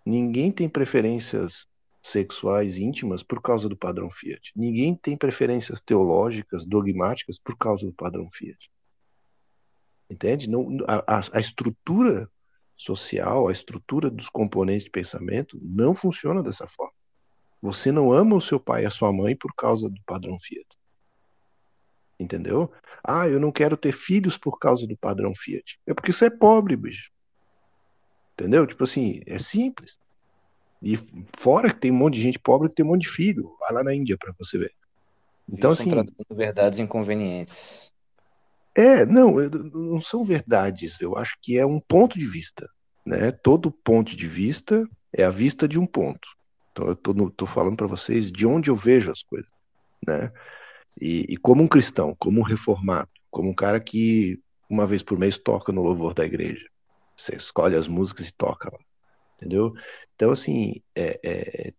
Ninguém 0.06 0.52
tem 0.52 0.68
preferências 0.68 1.66
sexuais 2.02 2.76
íntimas 2.76 3.22
por 3.22 3.40
causa 3.42 3.68
do 3.68 3.76
padrão 3.76 4.10
Fiat. 4.10 4.52
Ninguém 4.54 4.94
tem 4.94 5.16
preferências 5.16 5.80
teológicas, 5.80 6.64
dogmáticas 6.64 7.38
por 7.38 7.56
causa 7.56 7.84
do 7.86 7.92
padrão 7.92 8.28
Fiat. 8.32 8.70
Entende? 10.10 10.48
Não, 10.48 10.68
a, 10.86 11.18
a- 11.18 11.40
estrutura 11.40 12.28
social, 12.76 13.48
a 13.48 13.52
estrutura 13.52 14.10
dos 14.10 14.28
componentes 14.28 14.84
de 14.84 14.90
pensamento 14.90 15.58
não 15.62 15.94
funciona 15.94 16.42
dessa 16.42 16.66
forma. 16.66 16.92
Você 17.62 17.90
não 17.90 18.12
ama 18.12 18.36
o 18.36 18.40
seu 18.40 18.60
pai 18.60 18.82
e 18.82 18.86
a 18.86 18.90
sua 18.90 19.12
mãe 19.12 19.34
por 19.34 19.54
causa 19.54 19.88
do 19.88 20.00
padrão 20.04 20.38
Fiat. 20.38 20.66
Entendeu? 22.18 22.70
Ah, 23.02 23.28
eu 23.28 23.40
não 23.40 23.50
quero 23.50 23.76
ter 23.76 23.92
filhos 23.92 24.36
por 24.36 24.58
causa 24.58 24.86
do 24.86 24.96
padrão 24.96 25.34
Fiat. 25.34 25.78
É 25.86 25.94
porque 25.94 26.12
você 26.12 26.26
é 26.26 26.30
pobre, 26.30 26.76
bicho. 26.76 27.10
Entendeu? 28.34 28.66
Tipo 28.66 28.84
assim, 28.84 29.22
é 29.26 29.38
simples. 29.38 29.98
E 30.82 30.98
fora 31.38 31.72
que 31.72 31.80
tem 31.80 31.90
um 31.90 31.96
monte 31.96 32.14
de 32.14 32.22
gente 32.22 32.38
pobre 32.38 32.68
que 32.68 32.74
tem 32.74 32.84
um 32.84 32.88
monte 32.88 33.02
de 33.02 33.08
filho. 33.08 33.56
Vai 33.58 33.72
lá 33.72 33.82
na 33.82 33.94
Índia 33.94 34.18
pra 34.18 34.34
você 34.38 34.58
ver. 34.58 34.72
Então, 35.48 35.70
assim, 35.70 35.90
verdades 36.30 36.78
inconvenientes. 36.78 37.93
É, 38.74 39.06
não, 39.06 39.36
não 39.36 40.00
são 40.00 40.24
verdades. 40.24 41.00
Eu 41.00 41.16
acho 41.16 41.36
que 41.40 41.58
é 41.58 41.64
um 41.64 41.80
ponto 41.80 42.18
de 42.18 42.26
vista, 42.26 42.68
né? 43.04 43.30
Todo 43.30 43.70
ponto 43.70 44.16
de 44.16 44.26
vista 44.26 44.88
é 45.12 45.24
a 45.24 45.30
vista 45.30 45.68
de 45.68 45.78
um 45.78 45.86
ponto. 45.86 46.28
Então, 46.72 46.88
eu 46.88 47.30
tô 47.30 47.46
falando 47.46 47.76
para 47.76 47.86
vocês 47.86 48.32
de 48.32 48.46
onde 48.46 48.68
eu 48.68 48.74
vejo 48.74 49.12
as 49.12 49.22
coisas, 49.22 49.50
né? 50.06 50.32
E, 51.00 51.24
e 51.28 51.36
como 51.36 51.62
um 51.62 51.68
cristão, 51.68 52.16
como 52.18 52.40
um 52.40 52.44
reformado, 52.44 53.08
como 53.30 53.48
um 53.48 53.54
cara 53.54 53.78
que 53.78 54.40
uma 54.68 54.86
vez 54.86 55.02
por 55.02 55.18
mês 55.18 55.38
toca 55.38 55.72
no 55.72 55.82
louvor 55.82 56.14
da 56.14 56.24
igreja. 56.24 56.66
Você 57.16 57.36
escolhe 57.36 57.76
as 57.76 57.86
músicas 57.86 58.28
e 58.28 58.34
toca 58.34 58.70
lá, 58.72 58.78
entendeu? 59.36 59.72
Então, 60.16 60.32
assim, 60.32 60.82
é, 60.96 61.20
é, 61.22 61.72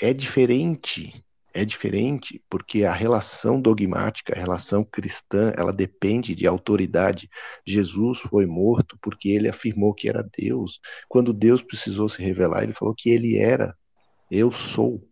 é 0.00 0.12
diferente, 0.12 1.24
é 1.54 1.64
diferente 1.64 2.42
porque 2.50 2.82
a 2.82 2.92
relação 2.92 3.60
dogmática, 3.60 4.34
a 4.34 4.38
relação 4.38 4.82
cristã, 4.82 5.52
ela 5.56 5.72
depende 5.72 6.34
de 6.34 6.48
autoridade. 6.48 7.30
Jesus 7.64 8.18
foi 8.18 8.44
morto 8.44 8.98
porque 9.00 9.28
ele 9.28 9.48
afirmou 9.48 9.94
que 9.94 10.08
era 10.08 10.28
Deus. 10.36 10.80
Quando 11.08 11.32
Deus 11.32 11.62
precisou 11.62 12.08
se 12.08 12.20
revelar, 12.20 12.64
ele 12.64 12.74
falou 12.74 12.92
que 12.92 13.08
ele 13.08 13.38
era, 13.38 13.72
eu 14.28 14.50
sou. 14.50 15.08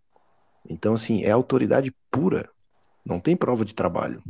Então, 0.68 0.94
assim, 0.94 1.22
é 1.22 1.30
autoridade 1.30 1.94
pura. 2.10 2.50
Não 3.06 3.20
tem 3.20 3.36
prova 3.36 3.64
de 3.64 3.74
trabalho. 3.74 4.20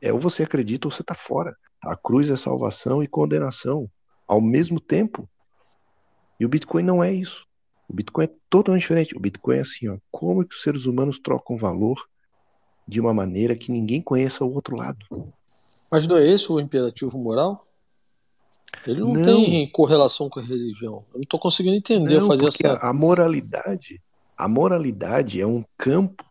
É 0.00 0.12
ou 0.12 0.20
você 0.20 0.44
acredita 0.44 0.86
ou 0.86 0.92
você 0.92 1.02
está 1.02 1.14
fora. 1.14 1.54
A 1.82 1.96
cruz 1.96 2.30
é 2.30 2.36
salvação 2.36 3.02
e 3.02 3.08
condenação 3.08 3.90
ao 4.26 4.40
mesmo 4.40 4.78
tempo. 4.78 5.28
E 6.38 6.46
o 6.46 6.48
Bitcoin 6.48 6.84
não 6.84 7.02
é 7.02 7.12
isso. 7.12 7.44
O 7.90 7.92
Bitcoin 7.92 8.24
é 8.26 8.30
totalmente 8.48 8.82
diferente. 8.82 9.16
O 9.16 9.20
Bitcoin 9.20 9.56
é 9.56 9.60
assim, 9.62 9.88
ó, 9.88 9.98
como 10.12 10.44
que 10.44 10.54
os 10.54 10.62
seres 10.62 10.86
humanos 10.86 11.18
trocam 11.18 11.56
valor 11.56 12.08
de 12.86 13.00
uma 13.00 13.12
maneira 13.12 13.56
que 13.56 13.72
ninguém 13.72 14.00
conheça 14.00 14.44
o 14.44 14.54
outro 14.54 14.76
lado. 14.76 15.04
Mas 15.90 16.06
não 16.06 16.16
é 16.16 16.24
esse 16.28 16.52
o 16.52 16.60
imperativo 16.60 17.18
moral? 17.18 17.66
Ele 18.86 19.00
não, 19.00 19.14
Não. 19.14 19.22
tem 19.22 19.68
correlação 19.72 20.28
com 20.28 20.38
a 20.38 20.42
religião. 20.42 21.04
Eu 21.08 21.16
não 21.16 21.22
estou 21.22 21.40
conseguindo 21.40 21.76
entender, 21.76 22.20
Não, 22.20 22.28
fazer 22.28 22.46
essa. 22.46 22.74
a, 22.74 22.90
a 22.90 22.92
moralidade, 22.92 24.00
a 24.38 24.46
moralidade 24.46 25.40
é 25.40 25.46
um 25.46 25.64
campo. 25.76 26.24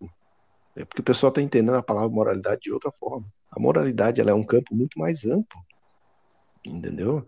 É 0.78 0.86
porque 0.86 1.02
o 1.02 1.04
pessoal 1.04 1.30
está 1.30 1.42
entendendo 1.42 1.76
a 1.76 1.84
palavra 1.84 2.08
moralidade 2.10 2.62
de 2.62 2.72
outra 2.72 2.90
forma. 2.90 3.26
A 3.52 3.60
moralidade 3.60 4.22
ela 4.22 4.32
é 4.32 4.34
um 4.34 4.46
campo 4.46 4.74
muito 4.74 4.98
mais 4.98 5.26
amplo. 5.26 5.60
Entendeu? 6.64 7.28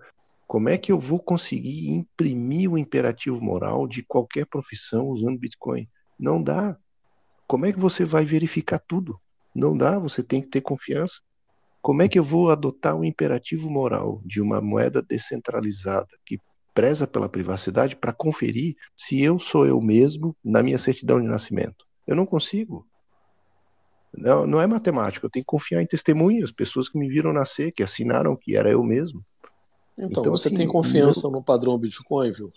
Como 0.51 0.67
é 0.67 0.77
que 0.77 0.91
eu 0.91 0.99
vou 0.99 1.17
conseguir 1.17 1.89
imprimir 1.89 2.69
o 2.69 2.77
imperativo 2.77 3.39
moral 3.39 3.87
de 3.87 4.03
qualquer 4.03 4.45
profissão 4.45 5.07
usando 5.07 5.39
Bitcoin? 5.39 5.87
Não 6.19 6.43
dá. 6.43 6.75
Como 7.47 7.65
é 7.65 7.71
que 7.71 7.79
você 7.79 8.03
vai 8.03 8.25
verificar 8.25 8.77
tudo? 8.85 9.17
Não 9.55 9.77
dá, 9.77 9.97
você 9.97 10.21
tem 10.21 10.41
que 10.41 10.49
ter 10.49 10.59
confiança. 10.59 11.21
Como 11.81 12.01
é 12.01 12.09
que 12.09 12.19
eu 12.19 12.23
vou 12.25 12.51
adotar 12.51 12.97
o 12.97 13.05
imperativo 13.05 13.69
moral 13.69 14.21
de 14.25 14.41
uma 14.41 14.59
moeda 14.59 15.01
descentralizada 15.01 16.09
que 16.25 16.37
preza 16.73 17.07
pela 17.07 17.29
privacidade 17.29 17.95
para 17.95 18.11
conferir 18.11 18.75
se 18.93 19.21
eu 19.21 19.39
sou 19.39 19.65
eu 19.65 19.79
mesmo 19.79 20.35
na 20.43 20.61
minha 20.61 20.77
certidão 20.77 21.21
de 21.21 21.27
nascimento? 21.27 21.85
Eu 22.05 22.13
não 22.13 22.25
consigo. 22.25 22.85
Não, 24.13 24.45
não 24.45 24.59
é 24.59 24.67
matemático, 24.67 25.25
eu 25.25 25.29
tenho 25.29 25.45
que 25.45 25.49
confiar 25.49 25.81
em 25.81 25.87
testemunhas, 25.87 26.51
pessoas 26.51 26.89
que 26.89 26.99
me 26.99 27.07
viram 27.07 27.31
nascer, 27.31 27.71
que 27.71 27.81
assinaram 27.81 28.35
que 28.35 28.57
era 28.57 28.69
eu 28.69 28.83
mesmo. 28.83 29.23
Então, 29.97 30.07
Então, 30.23 30.23
você 30.35 30.47
assim, 30.47 30.57
tem 30.57 30.67
confiança 30.67 31.29
no 31.29 31.43
padrão 31.43 31.77
Bitcoin, 31.77 32.31
viu? 32.31 32.51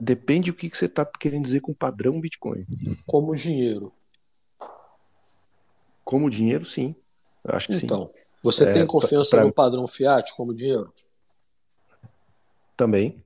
depende 0.00 0.50
o 0.50 0.54
que 0.54 0.68
que 0.68 0.76
você 0.76 0.84
está 0.86 1.04
querendo 1.06 1.44
dizer 1.44 1.60
com 1.60 1.72
padrão 1.72 2.20
Bitcoin. 2.20 2.66
Como 3.06 3.34
dinheiro. 3.34 3.92
Como 6.04 6.28
dinheiro, 6.28 6.66
sim. 6.66 6.94
Eu 7.44 7.54
acho 7.54 7.68
que 7.68 7.74
sim. 7.74 7.86
Então, 7.86 8.10
você 8.42 8.64
É, 8.64 8.72
tem 8.72 8.82
pra- 8.82 8.90
confiança 8.92 9.36
pra- 9.36 9.44
no 9.46 9.52
padrão 9.52 9.86
fiat 9.86 10.34
como 10.36 10.52
dinheiro? 10.52 10.92
Também. 12.76 13.22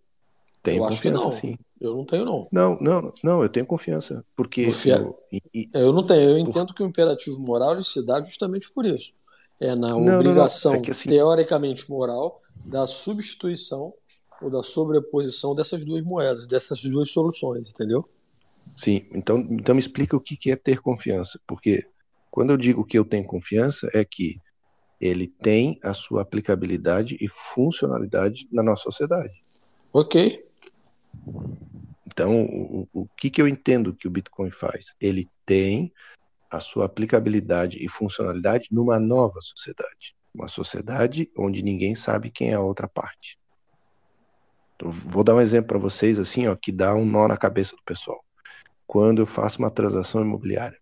Tenho 0.63 0.79
Eu 0.83 0.85
acho 0.85 1.01
que 1.01 1.11
confiança, 1.11 1.25
não. 1.35 1.41
sim. 1.41 1.59
Eu 1.81 1.97
não 1.97 2.05
tenho, 2.05 2.25
não. 2.25 2.43
Não, 2.53 2.79
não, 2.81 3.13
não, 3.25 3.43
eu 3.43 3.49
tenho 3.49 3.65
confiança. 3.67 4.25
Porque 4.37 4.63
eu- 4.63 5.19
e- 5.33 5.43
e- 5.55 5.71
Eu 5.73 5.93
não 5.93 6.05
tenho. 6.05 6.31
Eu 6.31 6.39
entendo 6.39 6.75
que 6.75 6.83
o 6.83 6.87
imperativo 6.87 7.41
moral 7.41 7.73
ele 7.75 7.83
se 7.85 8.05
dá 8.05 8.21
justamente 8.21 8.71
por 8.73 8.85
isso. 8.85 9.13
É 9.61 9.75
na 9.75 9.89
Não, 9.89 10.01
não, 10.01 10.05
não. 10.05 10.15
obrigação 10.15 10.75
É 10.75 10.91
assim- 10.91 11.09
teoricamente 11.09 11.91
moral 11.91 12.41
da 12.65 12.87
substituição 12.87 13.93
ou 14.41 14.51
da 14.51 14.63
sobreposição 14.63 15.55
dessas 15.55 15.85
duas 15.85 16.05
moedas, 16.05 16.47
dessas 16.47 16.81
duas 16.83 17.11
soluções, 17.11 17.71
entendeu? 17.71 18.09
Sim, 18.77 19.07
então, 19.13 19.39
então 19.51 19.75
me 19.75 19.81
explica 19.81 20.17
o 20.17 20.21
que 20.21 20.37
que 20.37 20.51
é 20.53 20.57
ter 20.57 20.81
confiança. 20.81 21.41
Porque 21.47 21.85
quando 22.31 22.51
eu 22.51 22.57
digo 22.57 22.85
que 22.85 22.97
eu 22.97 23.05
tenho 23.05 23.25
confiança, 23.25 23.89
é 23.93 24.05
que 24.05 24.41
ele 25.01 25.27
tem 25.43 25.79
a 25.83 25.95
sua 25.95 26.23
aplicabilidade 26.23 27.17
e 27.21 27.29
funcionalidade 27.55 28.49
na 28.53 28.63
nossa 28.63 28.83
sociedade. 28.85 29.43
Ok. 29.93 30.45
Então, 32.07 32.43
o, 32.45 32.89
o 32.93 33.09
que 33.17 33.31
que 33.31 33.41
eu 33.41 33.49
entendo 33.49 33.95
que 33.95 34.07
o 34.07 34.11
Bitcoin 34.11 34.51
faz? 34.51 34.95
Ele 35.01 35.29
tem 35.47 35.93
a 36.51 36.61
sua 36.61 36.87
aplicabilidade 36.87 37.83
e 37.85 37.89
funcionalidade 37.89 38.69
numa 38.71 38.99
nova 38.99 39.41
sociedade. 39.41 40.15
Uma 40.35 40.49
sociedade 40.49 41.31
onde 41.37 41.63
ninguém 41.63 41.95
sabe 41.95 42.31
quem 42.31 42.51
é 42.51 42.55
a 42.55 42.61
outra 42.61 42.89
parte. 42.89 43.39
Então, 44.77 44.91
vou 44.91 45.25
dar 45.25 45.35
um 45.35 45.41
exemplo 45.41 45.69
para 45.69 45.79
vocês, 45.79 46.19
assim, 46.19 46.47
ó, 46.47 46.55
que 46.55 46.71
dá 46.71 46.95
um 46.95 47.05
nó 47.05 47.27
na 47.27 47.37
cabeça 47.37 47.75
do 47.75 47.83
pessoal. 47.83 48.25
Quando 48.87 49.21
eu 49.23 49.27
faço 49.27 49.59
uma 49.59 49.71
transação 49.71 50.21
imobiliária, 50.23 50.79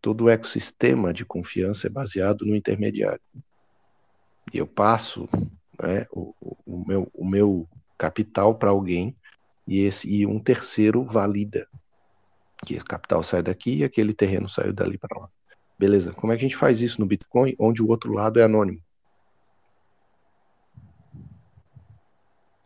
todo 0.00 0.24
o 0.24 0.28
ecossistema 0.28 1.12
de 1.12 1.24
confiança 1.24 1.86
é 1.86 1.90
baseado 1.90 2.44
no 2.44 2.54
intermediário. 2.54 3.20
Eu 4.52 4.66
passo 4.66 5.28
né, 5.82 6.06
o, 6.12 6.34
o- 6.40 6.56
o 6.66 6.84
meu, 6.86 7.10
o 7.14 7.24
meu 7.26 7.68
capital 7.96 8.54
para 8.54 8.70
alguém 8.70 9.16
e, 9.66 9.80
esse, 9.80 10.08
e 10.08 10.26
um 10.26 10.38
terceiro 10.38 11.04
valida 11.04 11.66
que 12.64 12.76
o 12.76 12.84
capital 12.84 13.22
sai 13.22 13.42
daqui 13.42 13.76
e 13.78 13.84
aquele 13.84 14.12
terreno 14.14 14.48
saiu 14.48 14.72
dali 14.72 14.98
para 14.98 15.18
lá. 15.20 15.28
Beleza, 15.78 16.12
como 16.12 16.32
é 16.32 16.36
que 16.36 16.44
a 16.44 16.48
gente 16.48 16.56
faz 16.56 16.80
isso 16.80 17.00
no 17.00 17.06
Bitcoin, 17.06 17.54
onde 17.58 17.82
o 17.82 17.88
outro 17.88 18.12
lado 18.12 18.40
é 18.40 18.42
anônimo? 18.44 18.80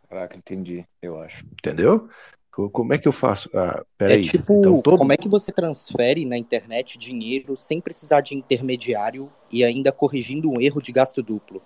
Caraca, 0.09 0.37
entendi, 0.37 0.85
eu 1.01 1.19
acho. 1.19 1.45
Entendeu? 1.45 2.09
Co- 2.51 2.69
Como 2.69 2.93
é 2.93 2.97
que 2.97 3.07
eu 3.07 3.11
faço? 3.11 3.49
Ah, 3.53 3.79
É 3.79 3.85
peraí. 3.97 4.21
tipo, 4.23 4.53
Então, 4.53 4.81
todo... 4.81 4.97
como 4.97 5.11
é 5.11 5.17
que 5.17 5.29
você 5.29 5.51
transfere 5.51 6.25
na 6.25 6.37
internet 6.37 6.97
dinheiro 6.97 7.55
sem 7.57 7.81
precisar 7.81 8.21
de 8.21 8.35
intermediário 8.35 9.31
e 9.51 9.63
ainda 9.63 9.91
corrigindo 9.91 10.49
um 10.51 10.61
erro 10.61 10.81
de 10.81 10.91
gasto 10.91 11.21
duplo? 11.23 11.61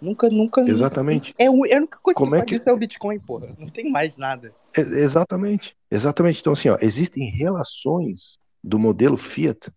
Nunca, 0.00 0.28
nunca. 0.30 0.60
Exatamente. 0.62 1.34
É, 1.38 1.44
é 1.44 1.46
a 1.48 1.50
única 1.50 1.98
coisa 2.02 2.16
Como 2.16 2.30
que 2.30 2.36
é 2.36 2.38
faz 2.38 2.48
que- 2.48 2.54
isso 2.56 2.70
é 2.70 2.72
o 2.72 2.76
Bitcoin, 2.76 3.18
porra. 3.20 3.54
Não 3.58 3.68
tem 3.68 3.90
mais 3.90 4.16
nada. 4.16 4.52
É, 4.76 4.80
Exatamente, 4.80 5.76
exatamente. 5.90 6.40
Então, 6.40 6.52
assim, 6.52 6.68
ó, 6.68 6.78
existem 6.80 7.30
relações 7.30 8.38
do 8.62 8.78
modelo 8.78 9.16
Fiat 9.16 9.70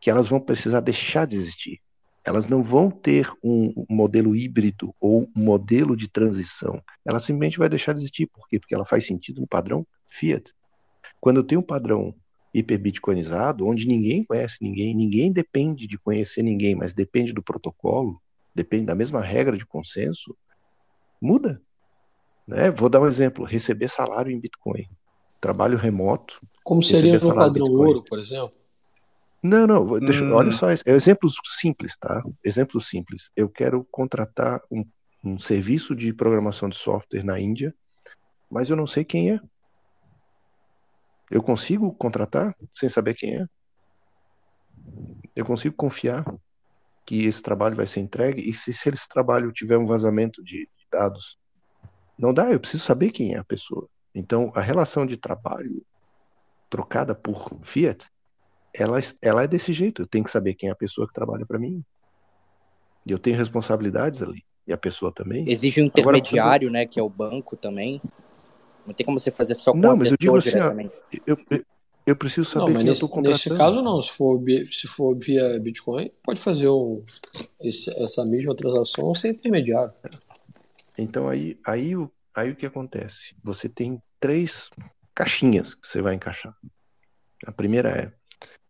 que 0.00 0.10
elas 0.10 0.28
vão 0.28 0.40
precisar 0.40 0.80
deixar 0.80 1.26
de 1.26 1.36
existir. 1.36 1.80
Elas 2.24 2.46
não 2.46 2.62
vão 2.62 2.90
ter 2.90 3.30
um 3.42 3.72
um 3.88 3.94
modelo 3.96 4.36
híbrido 4.36 4.94
ou 5.00 5.22
um 5.36 5.42
modelo 5.42 5.96
de 5.96 6.08
transição. 6.08 6.80
Ela 7.04 7.18
simplesmente 7.18 7.58
vai 7.58 7.68
deixar 7.68 7.92
de 7.92 8.00
existir. 8.00 8.26
Por 8.26 8.46
quê? 8.48 8.58
Porque 8.60 8.74
ela 8.74 8.84
faz 8.84 9.06
sentido 9.06 9.40
no 9.40 9.46
padrão 9.46 9.86
Fiat. 10.06 10.52
Quando 11.20 11.38
eu 11.38 11.44
tenho 11.44 11.60
um 11.60 11.64
padrão 11.64 12.14
hiperbitcoinizado, 12.54 13.66
onde 13.66 13.86
ninguém 13.86 14.24
conhece 14.24 14.58
ninguém, 14.60 14.94
ninguém 14.94 15.32
depende 15.32 15.86
de 15.86 15.98
conhecer 15.98 16.42
ninguém, 16.42 16.74
mas 16.74 16.92
depende 16.92 17.32
do 17.32 17.42
protocolo, 17.42 18.20
depende 18.54 18.86
da 18.86 18.94
mesma 18.94 19.20
regra 19.20 19.56
de 19.56 19.66
consenso, 19.66 20.36
muda. 21.20 21.60
Né? 22.46 22.70
Vou 22.70 22.88
dar 22.88 23.00
um 23.00 23.06
exemplo: 23.06 23.44
receber 23.44 23.88
salário 23.88 24.30
em 24.30 24.40
Bitcoin, 24.40 24.88
trabalho 25.40 25.78
remoto. 25.78 26.40
Como 26.64 26.82
seria 26.82 27.18
no 27.18 27.34
padrão 27.34 27.66
ouro, 27.72 28.02
por 28.02 28.18
exemplo? 28.18 28.54
Não, 29.42 29.66
não, 29.66 29.98
deixa, 29.98 30.24
Hum. 30.24 30.32
olha 30.34 30.52
só, 30.52 30.68
exemplos 30.86 31.34
simples, 31.58 31.96
tá? 31.96 32.22
Exemplos 32.44 32.88
simples. 32.88 33.28
Eu 33.34 33.48
quero 33.48 33.84
contratar 33.90 34.62
um, 34.70 34.84
um 35.24 35.36
serviço 35.38 35.96
de 35.96 36.12
programação 36.12 36.68
de 36.68 36.76
software 36.76 37.24
na 37.24 37.40
Índia, 37.40 37.74
mas 38.48 38.70
eu 38.70 38.76
não 38.76 38.86
sei 38.86 39.04
quem 39.04 39.32
é. 39.32 39.40
Eu 41.28 41.42
consigo 41.42 41.92
contratar 41.92 42.54
sem 42.72 42.88
saber 42.88 43.14
quem 43.14 43.36
é? 43.36 43.46
Eu 45.34 45.44
consigo 45.44 45.74
confiar 45.74 46.24
que 47.04 47.26
esse 47.26 47.42
trabalho 47.42 47.76
vai 47.76 47.86
ser 47.86 48.00
entregue? 48.00 48.48
E 48.48 48.52
se, 48.52 48.72
se 48.72 48.88
esse 48.88 49.08
trabalho 49.08 49.52
tiver 49.52 49.76
um 49.76 49.86
vazamento 49.86 50.42
de, 50.42 50.60
de 50.60 50.86
dados? 50.90 51.36
Não 52.18 52.32
dá, 52.32 52.50
eu 52.52 52.60
preciso 52.60 52.84
saber 52.84 53.10
quem 53.10 53.34
é 53.34 53.38
a 53.38 53.44
pessoa. 53.44 53.88
Então, 54.14 54.52
a 54.54 54.60
relação 54.60 55.06
de 55.06 55.16
trabalho 55.16 55.84
trocada 56.68 57.14
por 57.14 57.50
fiat, 57.62 58.06
ela, 58.72 58.98
ela 59.20 59.42
é 59.42 59.48
desse 59.48 59.72
jeito. 59.72 60.02
Eu 60.02 60.06
tenho 60.06 60.24
que 60.24 60.30
saber 60.30 60.54
quem 60.54 60.68
é 60.68 60.72
a 60.72 60.76
pessoa 60.76 61.06
que 61.06 61.14
trabalha 61.14 61.44
para 61.44 61.58
mim. 61.58 61.84
E 63.04 63.12
eu 63.12 63.18
tenho 63.18 63.36
responsabilidades 63.36 64.22
ali. 64.22 64.44
E 64.66 64.72
a 64.72 64.78
pessoa 64.78 65.12
também. 65.12 65.48
Exige 65.50 65.82
um 65.82 65.86
Agora, 65.86 66.16
intermediário, 66.16 66.70
né? 66.70 66.86
Que 66.86 67.00
é 67.00 67.02
o 67.02 67.08
banco 67.08 67.56
também. 67.56 68.00
Não 68.86 68.94
tem 68.94 69.04
como 69.04 69.18
você 69.18 69.30
fazer 69.30 69.54
só 69.54 69.72
com 69.72 69.78
Não, 69.78 69.92
a 69.92 69.96
mas 69.96 70.10
eu 70.10 70.18
pessoa 70.18 70.40
digo 70.40 70.56
assim, 70.56 70.60
ó, 70.60 71.20
eu, 71.26 71.64
eu, 72.06 72.12
eu 72.12 72.16
preciso 72.16 72.48
saber 72.48 72.66
Não, 72.66 72.72
mas 72.72 72.84
eu 72.84 73.08
nesse, 73.08 73.20
nesse 73.22 73.56
caso 73.56 73.82
não. 73.82 74.00
Se 74.00 74.12
for, 74.12 74.40
se 74.70 74.88
for 74.88 75.16
via 75.18 75.58
Bitcoin, 75.58 76.10
pode 76.22 76.40
fazer 76.40 76.68
um, 76.68 77.04
esse- 77.60 77.90
essa 78.02 78.24
mesma 78.24 78.54
transação 78.54 79.14
sem 79.14 79.30
intermediário. 79.30 79.92
Então 80.98 81.28
aí, 81.28 81.58
aí, 81.66 81.96
o, 81.96 82.10
aí 82.34 82.50
o 82.50 82.56
que 82.56 82.66
acontece? 82.66 83.34
Você 83.42 83.68
tem 83.68 84.00
três 84.20 84.68
caixinhas 85.14 85.74
que 85.74 85.86
você 85.86 86.02
vai 86.02 86.14
encaixar. 86.14 86.54
A 87.46 87.52
primeira 87.52 87.88
é 87.90 88.12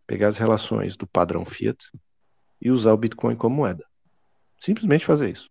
pegar 0.07 0.29
as 0.29 0.37
relações 0.39 0.97
do 0.97 1.07
padrão 1.07 1.45
Fiat 1.45 1.79
e 2.61 2.71
usar 2.71 2.93
o 2.93 2.97
Bitcoin 2.97 3.37
como 3.37 3.57
moeda. 3.57 3.85
Simplesmente 4.61 5.05
fazer 5.05 5.31
isso. 5.31 5.51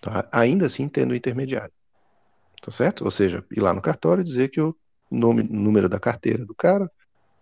Tá? 0.00 0.28
Ainda 0.30 0.66
assim 0.66 0.88
tendo 0.88 1.10
o 1.12 1.16
intermediário. 1.16 1.72
Tá 2.62 2.70
certo? 2.70 3.04
Ou 3.04 3.10
seja, 3.10 3.44
ir 3.50 3.60
lá 3.60 3.72
no 3.74 3.82
cartório 3.82 4.22
e 4.22 4.24
dizer 4.24 4.48
que 4.48 4.60
o 4.60 4.74
nome, 5.10 5.42
número 5.42 5.88
da 5.88 5.98
carteira 5.98 6.44
do 6.44 6.54
cara, 6.54 6.90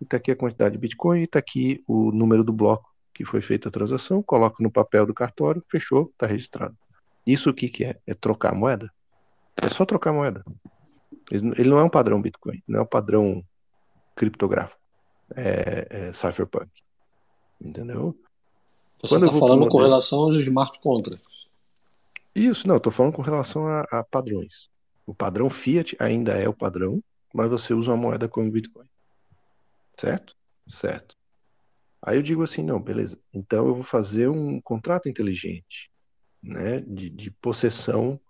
e 0.01 0.05
tá 0.05 0.17
aqui 0.17 0.31
a 0.31 0.37
quantidade 0.37 0.73
de 0.73 0.79
Bitcoin, 0.79 1.23
e 1.23 1.27
tá 1.27 1.39
aqui 1.39 1.83
o 1.87 2.11
número 2.13 2.45
do 2.45 2.53
bloco 2.53 2.93
que 3.15 3.25
foi 3.25 3.41
feita 3.41 3.69
a 3.69 3.73
transação, 3.73 4.23
coloca 4.23 4.57
no 4.61 4.71
papel 4.71 5.07
do 5.07 5.15
cartório, 5.15 5.63
fechou, 5.69 6.13
tá 6.19 6.27
registrado. 6.27 6.77
Isso 7.25 7.49
o 7.49 7.55
que, 7.55 7.69
que 7.69 7.85
é? 7.85 7.97
É 8.07 8.13
trocar 8.13 8.53
a 8.53 8.55
moeda. 8.55 8.93
É 9.63 9.69
só 9.69 9.87
trocar 9.87 10.11
a 10.11 10.15
moeda. 10.15 10.45
Ele 11.31 11.71
não 11.71 11.79
é 11.79 11.85
um 11.85 11.89
padrão 11.89 12.21
Bitcoin, 12.21 12.61
não 12.67 12.81
é 12.81 12.83
um 12.83 12.87
padrão 12.87 13.43
criptográfico. 14.17 14.81
É, 15.35 15.87
é 15.91 16.13
cypherpunk. 16.13 16.69
Entendeu? 17.61 18.15
Você 19.01 19.15
está 19.15 19.33
falando 19.33 19.69
com 19.69 19.79
relação 19.79 20.19
aos 20.21 20.37
smart 20.37 20.81
contracts. 20.81 21.49
Isso, 22.35 22.67
não, 22.67 22.79
estou 22.79 22.93
falando 22.93 23.13
com 23.13 23.23
relação 23.23 23.67
a, 23.67 23.87
a 23.93 24.05
padrões. 24.05 24.69
O 25.07 25.15
padrão 25.15 25.49
Fiat 25.49 25.97
ainda 26.01 26.33
é 26.33 26.49
o 26.49 26.55
padrão, 26.55 27.03
mas 27.35 27.51
você 27.51 27.75
usa 27.75 27.91
uma 27.91 27.97
moeda 27.97 28.29
como 28.29 28.51
Bitcoin. 28.51 28.87
Certo? 29.99 30.37
Certo. 30.69 31.17
Aí 32.01 32.17
eu 32.17 32.23
digo 32.23 32.45
assim, 32.45 32.63
não, 32.63 32.81
beleza. 32.81 33.19
Então 33.33 33.67
eu 33.67 33.75
vou 33.75 33.83
fazer 33.83 34.29
um 34.29 34.61
contrato 34.61 35.09
inteligente, 35.09 35.91
né, 36.41 36.81
de, 36.81 37.11
de 37.11 37.31
possessão, 37.31 38.21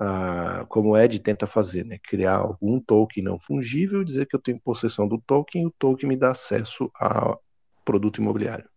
ah, 0.00 0.64
como 0.68 0.90
o 0.90 0.96
Ed 0.96 1.18
tenta 1.18 1.46
fazer, 1.46 1.84
né, 1.84 1.98
criar 2.02 2.36
algum 2.36 2.80
token 2.80 3.22
não 3.22 3.38
fungível, 3.38 4.02
dizer 4.02 4.26
que 4.26 4.34
eu 4.34 4.40
tenho 4.40 4.60
possessão 4.60 5.06
do 5.06 5.20
token, 5.20 5.62
e 5.62 5.66
o 5.66 5.74
token 5.78 6.08
me 6.08 6.16
dá 6.16 6.30
acesso 6.30 6.90
ao 6.94 7.42
produto 7.84 8.20
imobiliário. 8.20 8.68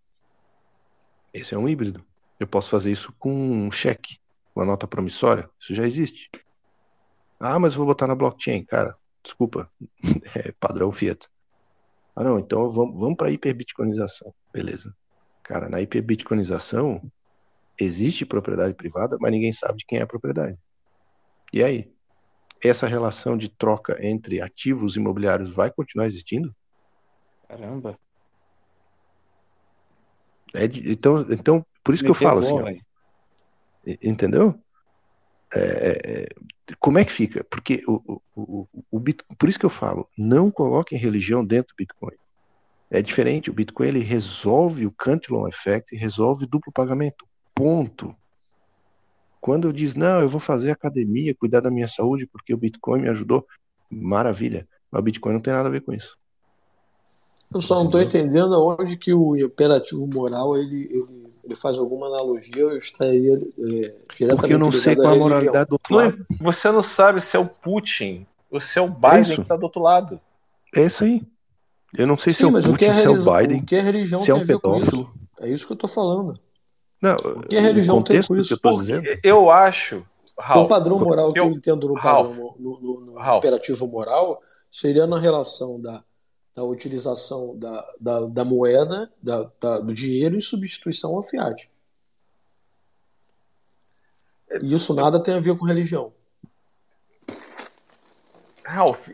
Esse 1.34 1.54
é 1.54 1.58
um 1.58 1.70
híbrido. 1.70 2.04
Eu 2.40 2.48
posso 2.48 2.70
fazer 2.70 2.92
isso 2.92 3.14
com 3.20 3.32
um 3.32 3.72
cheque, 3.72 4.18
uma 4.54 4.66
nota 4.66 4.88
promissória. 4.88 5.50
Isso 5.62 5.74
já 5.74 5.88
existe. 5.88 6.30
Ah, 7.40 7.58
mas 7.60 7.76
vou 7.76 7.86
botar 7.86 8.08
na 8.08 8.16
blockchain. 8.16 8.66
Cara, 8.66 8.96
desculpa. 9.24 9.70
É 10.36 10.52
padrão 10.54 10.92
Fiat. 10.92 11.28
Ah, 12.16 12.24
não, 12.24 12.40
então 12.40 12.72
vamos, 12.72 13.00
vamos 13.00 13.16
para 13.16 13.30
a 13.30 13.32
hiperbitcoinização. 13.32 14.34
Beleza. 14.54 14.96
Cara, 15.44 15.70
na 15.70 15.82
hiperbitcoinização 15.82 17.02
existe 17.80 18.26
propriedade 18.26 18.74
privada, 18.74 19.18
mas 19.20 19.32
ninguém 19.32 19.54
sabe 19.54 19.80
de 19.80 19.86
quem 19.86 20.00
é 20.00 20.02
a 20.02 20.08
propriedade. 20.08 20.58
E 21.52 21.64
aí? 21.64 21.92
Essa 22.64 22.86
relação 22.86 23.36
de 23.36 23.50
troca 23.50 23.98
entre 24.06 24.40
ativos 24.40 24.96
imobiliários 24.96 25.50
vai 25.50 25.72
continuar 25.72 26.06
existindo? 26.06 26.56
Caramba. 27.48 27.98
É 30.54 30.66
então, 30.66 31.26
então, 31.32 31.66
por 31.84 31.96
isso 31.96 32.04
que 32.04 32.10
Me 32.10 32.16
eu 32.16 32.20
falo 32.20 32.40
assim, 32.40 32.60
ó, 32.60 32.70
Entendeu? 34.02 34.62
É, 35.54 36.02
é, 36.04 36.76
como 36.80 36.98
é 36.98 37.06
que 37.06 37.12
fica? 37.12 37.44
Porque 37.44 37.84
o, 37.88 38.22
o, 38.36 38.68
o, 38.92 39.02
o 39.28 39.36
por 39.38 39.50
isso 39.50 39.60
que 39.60 39.66
eu 39.66 39.70
falo, 39.70 40.08
não 40.18 40.50
coloquem 40.50 40.98
religião 40.98 41.46
dentro 41.46 41.74
do 41.74 41.78
Bitcoin. 41.78 42.16
É 42.90 43.02
diferente, 43.02 43.50
o 43.50 43.54
Bitcoin 43.54 43.88
ele 43.88 44.00
resolve 44.00 44.86
o 44.86 44.92
Cantillon 44.92 45.48
Effect, 45.48 45.96
resolve 45.96 46.46
duplo 46.46 46.72
pagamento. 46.74 47.26
Ponto. 47.56 48.16
Quando 49.40 49.68
eu 49.68 49.74
diz, 49.74 49.96
não, 49.96 50.22
eu 50.22 50.30
vou 50.30 50.40
fazer 50.40 50.72
academia, 50.72 51.34
cuidar 51.34 51.62
da 51.62 51.72
minha 51.72 51.88
saúde 51.88 52.28
porque 52.28 52.54
o 52.54 52.58
Bitcoin 52.58 53.02
me 53.02 53.10
ajudou, 53.10 53.46
maravilha. 53.90 54.68
Mas 54.92 55.00
o 55.00 55.04
Bitcoin 55.04 55.34
não 55.34 55.42
tem 55.42 55.54
nada 55.54 55.68
a 55.68 55.72
ver 55.72 55.82
com 55.82 55.94
isso. 55.94 56.18
Eu 57.54 57.62
só 57.62 57.76
não 57.76 57.86
estou 57.86 58.02
entendendo 58.02 58.56
aonde 58.56 58.98
que 58.98 59.14
o 59.14 59.36
imperativo 59.36 60.08
moral 60.14 60.58
ele, 60.58 60.88
ele, 60.92 61.34
ele 61.44 61.56
faz 61.56 61.78
alguma 61.78 62.08
analogia, 62.08 62.62
eu 62.62 62.78
estaria 62.78 63.34
é, 63.36 63.38
diretamente 63.38 64.38
Porque 64.38 64.54
eu 64.54 64.60
não 64.60 64.72
sei 64.72 64.96
qual 64.96 65.08
à 65.10 65.12
a 65.14 65.16
moralidade 65.18 65.70
do 65.70 65.74
outro 65.74 65.94
Não 65.94 66.02
é- 66.02 66.06
lado. 66.06 66.26
você 66.40 66.72
não 66.72 66.84
sabe 66.84 67.22
se 67.22 67.36
é 67.36 67.40
o 67.40 67.46
Putin 67.48 68.26
ou 68.50 68.62
se 68.62 68.80
é 68.80 68.82
o 68.82 68.88
Biden 68.90 69.22
isso. 69.22 69.36
que 69.36 69.42
está 69.42 69.56
do 69.58 69.64
outro 69.64 69.82
lado. 69.82 70.20
É 70.74 70.86
isso 70.86 71.04
aí. 71.04 71.22
Eu 71.98 72.08
não 72.08 72.18
sei 72.18 72.32
se 72.32 72.40
Sim, 72.40 72.46
é 72.46 72.48
o 72.48 72.52
mas 72.54 72.66
o 72.68 72.70
que, 72.78 72.86
Putin, 72.86 72.86
a 72.86 72.94
se 72.94 73.06
é 73.06 73.10
o 73.10 73.14
religião, 73.14 73.36
Biden, 73.38 73.60
o 73.62 73.66
que 73.66 73.76
a 73.76 73.82
religião 73.82 74.20
se 74.22 74.32
é 74.32 74.34
tem 74.34 74.40
um 74.40 74.44
a 74.44 74.46
ver 74.48 74.60
com 74.60 74.74
pedófilo. 74.80 75.02
isso? 75.02 75.12
É 75.46 75.50
isso 75.50 75.66
que 75.68 75.74
eu 75.74 75.76
estou 75.76 75.90
falando. 75.90 76.40
Não, 77.02 77.16
O 77.16 77.42
que 77.48 77.58
a 77.58 77.62
religião 77.62 77.96
tem 78.02 78.22
contexto 78.22 78.28
com 78.30 78.36
que 78.36 78.42
isso? 78.42 78.54
eu 78.54 78.58
tô 78.60 78.76
dizendo. 78.78 79.04
Eu 79.24 79.50
acho, 79.52 80.04
Raul, 80.40 80.64
o 80.64 80.68
padrão 80.70 81.00
moral 81.00 81.34
que 81.34 81.40
eu 81.40 81.46
eu- 81.48 81.52
entendo 81.52 81.88
no, 81.90 81.96
padrão, 81.96 82.56
no, 82.58 82.80
no- 82.80 83.02
no 83.14 83.38
imperativo 83.38 83.86
moral 83.88 84.40
seria 84.70 85.06
na 85.06 85.20
relação 85.20 85.82
da, 85.82 86.02
da 86.56 86.64
utilização 86.64 87.58
da, 87.58 87.94
da, 88.00 88.20
da 88.26 88.46
moeda, 88.46 89.12
da, 89.22 89.50
da- 89.60 89.80
do 89.80 89.94
dinheiro 89.94 90.36
em 90.36 90.42
substituição 90.42 91.16
ao 91.16 91.24
fiat. 91.24 91.72
E 94.62 94.74
isso 94.74 94.94
nada 94.94 95.22
tem 95.22 95.36
a 95.36 95.40
ver 95.40 95.58
com 95.58 95.66
religião. 95.66 96.12
Ralph, 98.66 99.08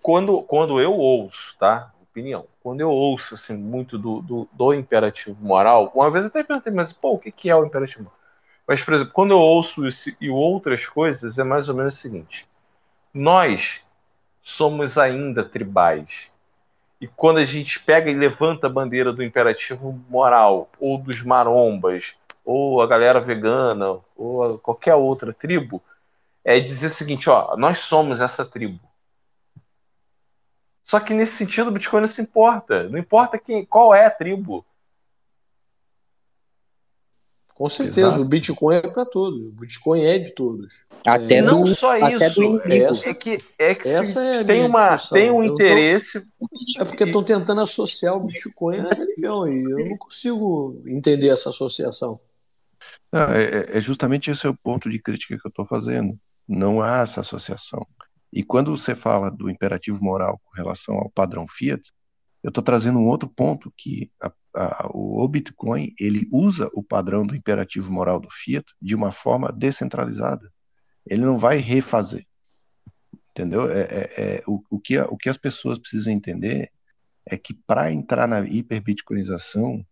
quando, 0.00 0.42
quando 0.42 0.80
eu 0.80 0.92
ouço, 0.92 1.56
tá? 1.58 1.92
Opinião. 2.02 2.46
Quando 2.62 2.80
eu 2.80 2.90
ouço 2.90 3.34
assim, 3.34 3.56
muito 3.56 3.98
do, 3.98 4.20
do, 4.20 4.48
do 4.52 4.74
imperativo 4.74 5.36
moral, 5.42 5.90
uma 5.94 6.10
vez 6.10 6.24
eu 6.24 6.28
até 6.28 6.44
perguntei, 6.44 6.72
mas 6.72 6.92
pô, 6.92 7.12
o 7.14 7.18
que, 7.18 7.32
que 7.32 7.48
é 7.48 7.56
o 7.56 7.64
imperativo 7.64 8.04
moral? 8.04 8.18
Mas, 8.66 8.82
por 8.82 8.94
exemplo, 8.94 9.12
quando 9.12 9.32
eu 9.32 9.38
ouço 9.38 9.86
isso 9.88 10.14
e 10.20 10.30
outras 10.30 10.86
coisas, 10.86 11.38
é 11.38 11.42
mais 11.44 11.68
ou 11.68 11.74
menos 11.74 11.94
o 11.94 11.98
seguinte: 11.98 12.46
nós 13.12 13.80
somos 14.42 14.96
ainda 14.96 15.44
tribais. 15.44 16.30
E 17.02 17.08
quando 17.08 17.38
a 17.38 17.44
gente 17.44 17.80
pega 17.80 18.08
e 18.08 18.14
levanta 18.14 18.68
a 18.68 18.70
bandeira 18.70 19.12
do 19.12 19.24
imperativo 19.24 20.00
moral, 20.08 20.70
ou 20.78 21.02
dos 21.02 21.20
marombas, 21.20 22.14
ou 22.46 22.80
a 22.80 22.86
galera 22.86 23.18
vegana, 23.18 23.98
ou 24.16 24.56
qualquer 24.60 24.94
outra 24.94 25.32
tribo, 25.32 25.82
é 26.44 26.60
dizer 26.60 26.86
o 26.86 26.90
seguinte: 26.90 27.28
ó, 27.28 27.56
nós 27.56 27.80
somos 27.80 28.20
essa 28.20 28.44
tribo. 28.44 28.78
Só 30.84 31.00
que 31.00 31.12
nesse 31.12 31.34
sentido 31.34 31.70
o 31.70 31.72
Bitcoin 31.72 32.02
não 32.02 32.08
se 32.08 32.22
importa. 32.22 32.88
Não 32.88 33.00
importa 33.00 33.36
quem, 33.36 33.66
qual 33.66 33.92
é 33.92 34.06
a 34.06 34.10
tribo. 34.10 34.64
Com 37.62 37.68
certeza, 37.68 38.08
Exato. 38.08 38.22
o 38.22 38.24
Bitcoin 38.24 38.74
é 38.74 38.80
para 38.80 39.06
todos. 39.06 39.44
O 39.44 39.52
Bitcoin 39.52 40.02
é 40.02 40.18
de 40.18 40.34
todos. 40.34 40.84
Até 41.06 41.36
É, 41.36 41.42
não 41.42 41.62
do- 41.62 41.76
só 41.76 41.92
até 41.96 42.26
isso. 42.26 42.60
Essa- 42.66 43.10
É 43.10 43.14
que, 43.14 43.38
é 43.56 43.74
que 43.76 43.88
Essa 43.88 44.20
é 44.20 44.42
tem, 44.42 44.66
uma, 44.66 44.94
discussão. 44.96 45.16
tem 45.18 45.30
um 45.30 45.44
Eu 45.44 45.54
tô- 45.54 45.62
interesse. 45.62 46.24
É 46.80 46.84
porque 46.84 47.04
estão 47.04 47.22
tentando 47.22 47.60
associar 47.60 48.16
o 48.16 48.20
Bitcoin 48.24 48.78
à 48.80 48.88
religião 48.92 49.46
e 49.46 49.62
eu 49.62 49.88
não 49.90 49.96
consigo 49.96 50.82
entender 50.88 51.28
essa 51.28 51.50
associação. 51.50 52.18
Não, 53.12 53.30
é, 53.30 53.44
é- 53.44 53.78
é 53.78 53.80
justamente 53.80 54.28
esse 54.28 54.44
é 54.44 54.50
o 54.50 54.56
ponto 54.56 54.90
de 54.90 54.98
crítica 54.98 55.38
que 55.38 55.46
eu 55.46 55.48
estou 55.48 55.64
fazendo. 55.64 56.18
Não 56.48 56.82
há 56.82 57.02
essa 57.02 57.20
associação. 57.20 57.86
E 58.32 58.42
quando 58.42 58.76
você 58.76 58.92
fala 58.96 59.30
do 59.30 59.48
imperativo 59.48 60.02
moral 60.02 60.40
com 60.44 60.56
relação 60.56 60.96
ao 60.96 61.10
padrão 61.10 61.46
Fiat, 61.48 61.80
eu 62.42 62.48
estou 62.48 62.62
trazendo 62.62 62.98
um 62.98 63.06
outro 63.06 63.28
ponto 63.28 63.72
que 63.76 64.10
a- 64.20 64.32
a- 64.54 64.90
o, 64.92 65.26
Bitcoin 65.28 65.94
ele 65.98 66.28
usa 66.32 66.68
o 66.74 66.82
padrão 66.82 67.26
do 67.26 67.36
imperativo 67.36 67.90
moral 67.90 68.18
do 68.20 68.28
Fiat 68.30 68.66
de 68.80 68.94
uma 68.94 69.12
forma 69.12 69.52
descentralizada. 69.52 70.50
Ele 71.06 71.22
não 71.24 71.38
vai 71.38 71.58
refazer, 71.58 72.26
entendeu? 73.30 73.70
É, 73.70 73.80
é- 73.82 74.12
é- 74.16 74.42
o, 74.46 74.62
o 74.70 74.80
que, 74.80 74.98
o 74.98 75.16
que 75.16 75.28
as 75.28 75.36
pessoas 75.36 75.78
precisam 75.78 76.12
entender 76.12 76.70
é 77.26 77.36
que 77.38 77.54
para 77.54 77.92
entrar 77.92 78.26
na 78.26 78.40
hiperbitcoinização, 78.40 79.84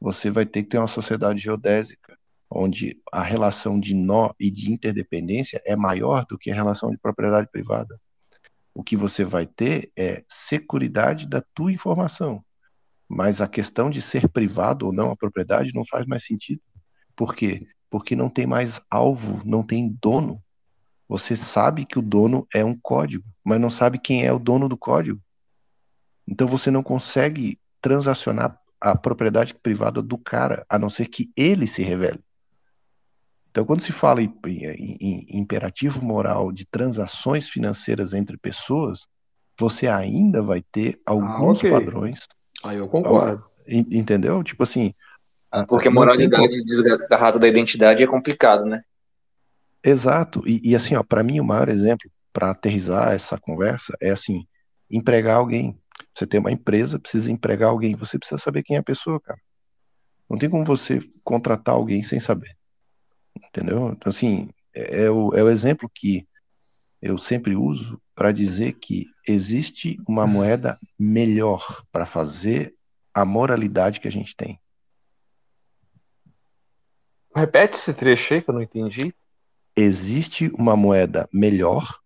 você 0.00 0.30
vai 0.30 0.44
ter 0.44 0.62
que 0.62 0.68
ter 0.70 0.78
uma 0.78 0.86
sociedade 0.86 1.40
geodésica, 1.40 2.18
onde 2.50 3.00
a 3.10 3.22
relação 3.22 3.80
de 3.80 3.94
nó 3.94 4.32
e 4.38 4.50
de 4.50 4.70
interdependência 4.70 5.62
é 5.64 5.74
maior 5.74 6.26
do 6.26 6.38
que 6.38 6.50
a 6.50 6.54
relação 6.54 6.90
de 6.90 6.98
propriedade 6.98 7.48
privada. 7.50 7.98
O 8.74 8.82
que 8.82 8.96
você 8.96 9.24
vai 9.24 9.46
ter 9.46 9.92
é 9.96 10.24
securidade 10.28 11.28
da 11.28 11.40
tua 11.54 11.72
informação, 11.72 12.44
mas 13.08 13.40
a 13.40 13.46
questão 13.46 13.88
de 13.88 14.02
ser 14.02 14.28
privado 14.28 14.86
ou 14.86 14.92
não 14.92 15.10
a 15.10 15.16
propriedade 15.16 15.72
não 15.72 15.84
faz 15.84 16.04
mais 16.06 16.26
sentido. 16.26 16.60
Por 17.14 17.34
quê? 17.34 17.66
Porque 17.88 18.16
não 18.16 18.28
tem 18.28 18.46
mais 18.46 18.80
alvo, 18.90 19.40
não 19.44 19.62
tem 19.62 19.96
dono. 20.02 20.42
Você 21.08 21.36
sabe 21.36 21.86
que 21.86 21.98
o 21.98 22.02
dono 22.02 22.46
é 22.52 22.64
um 22.64 22.76
código, 22.76 23.24
mas 23.44 23.60
não 23.60 23.70
sabe 23.70 23.98
quem 23.98 24.26
é 24.26 24.32
o 24.32 24.38
dono 24.38 24.68
do 24.68 24.76
código. 24.76 25.20
Então 26.26 26.48
você 26.48 26.70
não 26.70 26.82
consegue 26.82 27.60
transacionar 27.80 28.58
a 28.80 28.96
propriedade 28.96 29.54
privada 29.54 30.02
do 30.02 30.18
cara, 30.18 30.66
a 30.68 30.78
não 30.78 30.90
ser 30.90 31.06
que 31.06 31.30
ele 31.36 31.66
se 31.66 31.82
revele. 31.82 32.20
Então, 33.54 33.64
quando 33.64 33.82
se 33.82 33.92
fala 33.92 34.20
em, 34.20 34.34
em- 34.48 35.26
em 35.30 35.38
imperativo 35.38 36.04
moral 36.04 36.50
de 36.50 36.66
transações 36.66 37.48
financeiras 37.48 38.12
entre 38.12 38.36
pessoas, 38.36 39.06
você 39.56 39.86
ainda 39.86 40.42
vai 40.42 40.60
ter 40.72 41.00
alguns 41.06 41.60
ok. 41.60 41.70
padrões. 41.70 42.26
Aí 42.64 42.78
eu 42.78 42.88
concordo. 42.88 43.44
En- 43.64 43.86
Entendeu? 43.92 44.42
Tipo 44.42 44.64
assim. 44.64 44.92
Porque 45.68 45.86
a 45.86 45.92
tem 45.92 45.92
moralidade 45.92 46.64
desgarrada 46.64 47.38
da 47.38 47.46
identidade 47.46 48.02
é 48.02 48.08
complicado, 48.08 48.64
né? 48.66 48.82
Exato. 49.84 50.42
E, 50.48 50.60
e 50.70 50.74
assim, 50.74 50.96
ó, 50.96 51.04
para 51.04 51.22
mim 51.22 51.38
o 51.38 51.44
maior 51.44 51.68
exemplo 51.68 52.10
para 52.32 52.50
aterrizar 52.50 53.12
essa 53.12 53.38
conversa 53.38 53.96
é 54.02 54.10
assim, 54.10 54.44
empregar 54.90 55.36
alguém. 55.36 55.78
Você 56.12 56.26
tem 56.26 56.40
uma 56.40 56.50
empresa, 56.50 56.98
precisa 56.98 57.30
empregar 57.30 57.70
alguém, 57.70 57.94
você 57.94 58.18
precisa 58.18 58.38
saber 58.40 58.64
quem 58.64 58.74
é 58.74 58.80
a 58.80 58.82
pessoa, 58.82 59.20
cara. 59.20 59.38
Não 60.28 60.36
tem 60.36 60.50
como 60.50 60.64
você 60.64 60.98
contratar 61.22 61.76
alguém 61.76 62.02
sem 62.02 62.18
saber. 62.18 62.50
Entendeu? 63.36 63.90
Então, 63.90 64.10
assim, 64.10 64.48
é, 64.74 65.04
é 65.04 65.10
o, 65.10 65.34
é 65.34 65.42
o 65.42 65.48
exemplo 65.48 65.90
que 65.92 66.26
eu 67.00 67.18
sempre 67.18 67.54
uso 67.54 68.00
para 68.14 68.32
dizer 68.32 68.74
que 68.74 69.06
existe 69.26 69.98
uma 70.08 70.26
moeda 70.26 70.78
melhor 70.98 71.84
para 71.92 72.06
fazer 72.06 72.74
a 73.12 73.24
moralidade 73.24 74.00
que 74.00 74.08
a 74.08 74.10
gente 74.10 74.34
tem. 74.34 74.58
Repete 77.34 77.76
esse 77.76 77.92
trecho 77.92 78.34
aí 78.34 78.42
que 78.42 78.48
eu 78.48 78.54
não 78.54 78.62
entendi. 78.62 79.12
existe 79.76 80.48
uma 80.56 80.76
moeda 80.76 81.28
melhor 81.32 81.98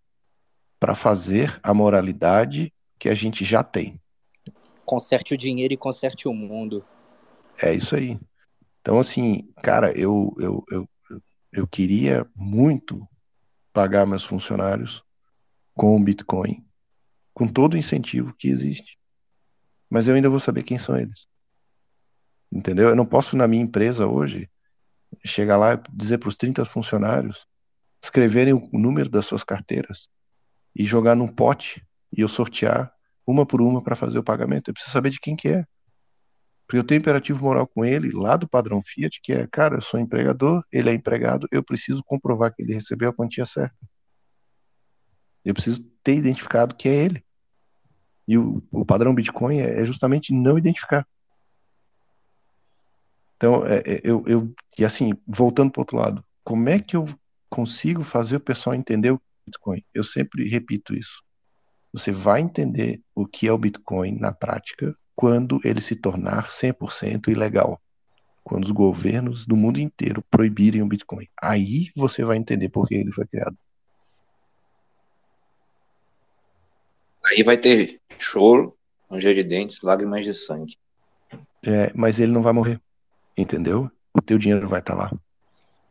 para 0.81 0.95
fazer 0.95 1.59
a 1.63 1.75
moralidade 1.75 2.73
que 2.99 3.09
a 3.09 3.15
gente 3.15 3.45
já 3.45 3.63
tem. 3.63 4.01
Conserte 4.85 5.35
o 5.35 5.39
dinheiro 5.39 5.75
e 5.75 5.77
conserte 5.77 6.27
o 6.27 6.33
mundo. 6.33 6.85
É 7.61 7.75
isso 7.75 7.95
aí. 7.95 8.19
Então, 8.81 8.99
assim, 8.99 9.53
cara, 9.63 9.93
eu, 9.93 10.35
eu, 10.39 10.65
eu, 10.71 10.89
eu 11.53 11.67
queria 11.67 12.27
muito 12.35 13.09
pagar 13.73 14.07
meus 14.07 14.25
funcionários 14.25 15.03
com 15.75 15.97
o 15.97 16.03
Bitcoin, 16.03 16.67
com 17.33 17.47
todo 17.47 17.75
o 17.75 17.77
incentivo 17.77 18.35
que 18.39 18.49
existe. 18.49 18.99
Mas 19.89 20.09
eu 20.09 20.15
ainda 20.15 20.29
vou 20.29 20.41
saber 20.41 20.65
quem 20.65 20.79
são 20.79 20.99
eles. 20.99 21.27
Entendeu? 22.51 22.89
Eu 22.89 22.97
não 22.97 23.07
posso, 23.07 23.37
na 23.37 23.47
minha 23.47 23.63
empresa 23.63 24.07
hoje, 24.07 24.51
chegar 25.25 25.57
lá 25.57 25.75
e 25.75 25.81
dizer 25.93 26.19
para 26.19 26.29
os 26.29 26.37
30 26.37 26.65
funcionários 26.65 27.47
escreverem 28.03 28.55
o 28.55 28.69
número 28.73 29.09
das 29.09 29.27
suas 29.27 29.45
carteiras 29.45 30.09
e 30.75 30.85
jogar 30.85 31.15
num 31.15 31.29
pote 31.29 31.85
e 32.17 32.21
eu 32.21 32.29
sortear 32.29 32.93
uma 33.27 33.45
por 33.45 33.61
uma 33.61 33.83
para 33.83 33.97
fazer 33.97 34.19
o 34.19 34.25
pagamento. 34.25 34.69
Eu 34.69 34.75
preciso 34.75 34.93
saber 34.93 35.11
de 35.11 35.21
quem 35.21 35.37
que 35.37 35.49
é. 35.49 35.65
Porque 36.69 36.77
eu 36.77 36.85
tenho 36.85 36.99
imperativo 36.99 37.43
moral 37.43 37.67
com 37.67 37.83
ele 37.83 38.11
lá 38.11 38.37
do 38.37 38.47
padrão 38.47 38.83
Fiat, 38.85 39.23
que 39.23 39.33
é, 39.33 39.47
cara, 39.47 39.77
eu 39.77 39.81
sou 39.81 39.99
empregador, 39.99 40.63
ele 40.71 40.91
é 40.91 40.93
empregado, 40.93 41.49
eu 41.51 41.63
preciso 41.63 42.05
comprovar 42.05 42.55
que 42.55 42.61
ele 42.61 42.75
recebeu 42.75 43.09
a 43.09 43.13
quantia 43.13 43.47
certa. 43.47 43.75
Eu 45.43 45.55
preciso 45.55 45.83
ter 46.05 46.17
identificado 46.17 46.75
que 46.75 46.87
é 46.87 46.95
ele. 46.95 47.25
E 48.29 48.37
o, 48.37 48.63
o 48.71 48.85
padrão 48.85 49.15
Bitcoin 49.15 49.61
é, 49.61 49.81
é 49.81 49.87
justamente 49.87 50.31
não 50.31 50.59
identificar. 50.59 51.09
Então, 53.39 53.65
é, 53.65 53.79
é, 53.79 54.01
eu, 54.05 54.23
eu, 54.27 54.55
e 54.77 54.85
assim, 54.85 55.15
voltando 55.27 55.73
para 55.73 55.81
o 55.81 55.83
outro 55.83 55.97
lado, 55.97 56.25
como 56.45 56.69
é 56.69 56.79
que 56.79 56.95
eu 56.95 57.09
consigo 57.49 58.05
fazer 58.05 58.37
o 58.37 58.41
pessoal 58.41 58.75
entender 58.75 59.11
o 59.11 59.23
Bitcoin? 59.47 59.83
Eu 59.95 60.05
sempre 60.05 60.47
repito 60.47 60.95
isso. 60.95 61.23
Você 61.95 62.13
vai 62.13 62.43
entender 62.43 63.01
o 63.15 63.27
que 63.27 63.49
é 63.49 63.53
o 63.53 63.57
Bitcoin 63.57 64.19
na 64.19 64.33
prática 64.33 64.95
quando 65.19 65.61
ele 65.65 65.81
se 65.81 65.97
tornar 65.97 66.49
100% 66.49 67.27
ilegal. 67.27 67.83
quando 68.45 68.65
os 68.65 68.71
governos 68.71 69.45
do 69.45 69.57
mundo 69.57 69.81
inteiro 69.81 70.25
proibirem 70.31 70.81
o 70.81 70.87
Bitcoin. 70.87 71.29
Aí 71.43 71.91
você 71.95 72.25
vai 72.25 72.37
entender 72.39 72.69
por 72.69 72.87
que 72.87 72.95
ele 72.95 73.13
foi 73.13 73.27
criado. 73.27 73.55
Aí 77.27 77.43
vai 77.43 77.59
ter 77.59 78.01
choro, 78.19 78.75
ranger 79.11 79.35
de 79.35 79.43
dentes, 79.43 79.83
lágrimas 79.83 80.25
de 80.25 80.33
sangue. 80.35 80.77
É, 81.63 81.93
mas 81.95 82.19
ele 82.21 82.33
não 82.33 82.41
vai 82.41 82.53
morrer, 82.53 82.81
entendeu? 83.37 83.91
O 84.15 84.23
teu 84.23 84.39
dinheiro 84.39 84.69
vai 84.69 84.81
estar 84.81 84.95
lá 84.95 85.11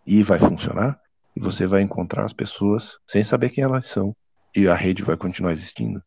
e 0.05 0.23
vai 0.23 0.39
funcionar 0.39 0.99
e 1.35 1.39
você 1.39 1.67
vai 1.67 1.81
encontrar 1.81 2.23
as 2.23 2.33
pessoas 2.33 2.97
sem 3.05 3.23
saber 3.23 3.49
quem 3.49 3.63
elas 3.63 3.87
são 3.87 4.15
e 4.55 4.67
a 4.67 4.73
rede 4.73 5.03
vai 5.03 5.17
continuar 5.17 5.51
existindo. 5.51 6.01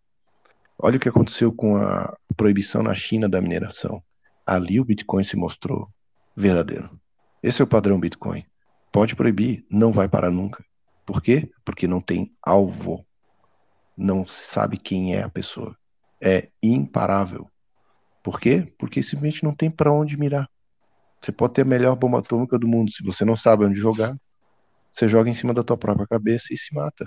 Olha 0.82 0.96
o 0.96 1.00
que 1.00 1.10
aconteceu 1.10 1.52
com 1.52 1.76
a 1.76 2.16
proibição 2.34 2.82
na 2.82 2.94
China 2.94 3.28
da 3.28 3.38
mineração. 3.38 4.02
Ali 4.46 4.80
o 4.80 4.84
Bitcoin 4.84 5.22
se 5.22 5.36
mostrou 5.36 5.90
verdadeiro. 6.34 6.98
Esse 7.42 7.60
é 7.60 7.64
o 7.64 7.68
padrão 7.68 8.00
Bitcoin. 8.00 8.46
Pode 8.90 9.14
proibir, 9.14 9.62
não 9.70 9.92
vai 9.92 10.08
parar 10.08 10.30
nunca. 10.30 10.64
Por 11.04 11.20
quê? 11.20 11.50
Porque 11.66 11.86
não 11.86 12.00
tem 12.00 12.34
alvo. 12.42 13.04
Não 13.94 14.26
se 14.26 14.46
sabe 14.46 14.78
quem 14.78 15.14
é 15.14 15.22
a 15.22 15.28
pessoa. 15.28 15.76
É 16.18 16.48
imparável. 16.62 17.46
Por 18.22 18.40
quê? 18.40 18.72
Porque 18.78 19.02
simplesmente 19.02 19.44
não 19.44 19.54
tem 19.54 19.70
para 19.70 19.92
onde 19.92 20.16
mirar. 20.16 20.48
Você 21.20 21.30
pode 21.30 21.52
ter 21.52 21.62
a 21.62 21.66
melhor 21.66 21.94
bomba 21.94 22.20
atômica 22.20 22.58
do 22.58 22.66
mundo. 22.66 22.90
Se 22.90 23.02
você 23.04 23.22
não 23.22 23.36
sabe 23.36 23.66
onde 23.66 23.78
jogar, 23.78 24.16
você 24.90 25.06
joga 25.06 25.28
em 25.28 25.34
cima 25.34 25.52
da 25.52 25.62
tua 25.62 25.76
própria 25.76 26.06
cabeça 26.06 26.54
e 26.54 26.56
se 26.56 26.74
mata. 26.74 27.06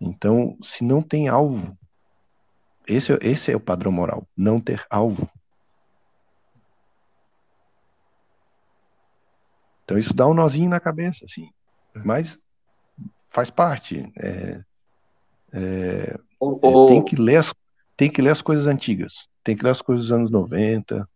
Então, 0.00 0.56
se 0.62 0.84
não 0.84 1.02
tem 1.02 1.28
alvo, 1.28 1.76
esse, 2.86 3.12
esse 3.20 3.52
é 3.52 3.56
o 3.56 3.60
padrão 3.60 3.92
moral, 3.92 4.26
não 4.36 4.60
ter 4.60 4.84
alvo. 4.90 5.30
Então 9.84 9.98
isso 9.98 10.14
dá 10.14 10.26
um 10.26 10.34
nozinho 10.34 10.70
na 10.70 10.80
cabeça, 10.80 11.24
assim. 11.24 11.48
Mas 12.04 12.38
faz 13.30 13.50
parte. 13.50 14.10
É, 14.16 14.60
é, 15.52 16.16
é, 16.16 16.86
tem, 16.88 17.04
que 17.04 17.16
ler 17.16 17.36
as, 17.36 17.52
tem 17.96 18.10
que 18.10 18.22
ler 18.22 18.30
as 18.30 18.42
coisas 18.42 18.66
antigas. 18.66 19.28
Tem 19.44 19.56
que 19.56 19.64
ler 19.64 19.70
as 19.70 19.82
coisas 19.82 20.06
dos 20.06 20.12
anos 20.12 20.30
90, 20.30 21.08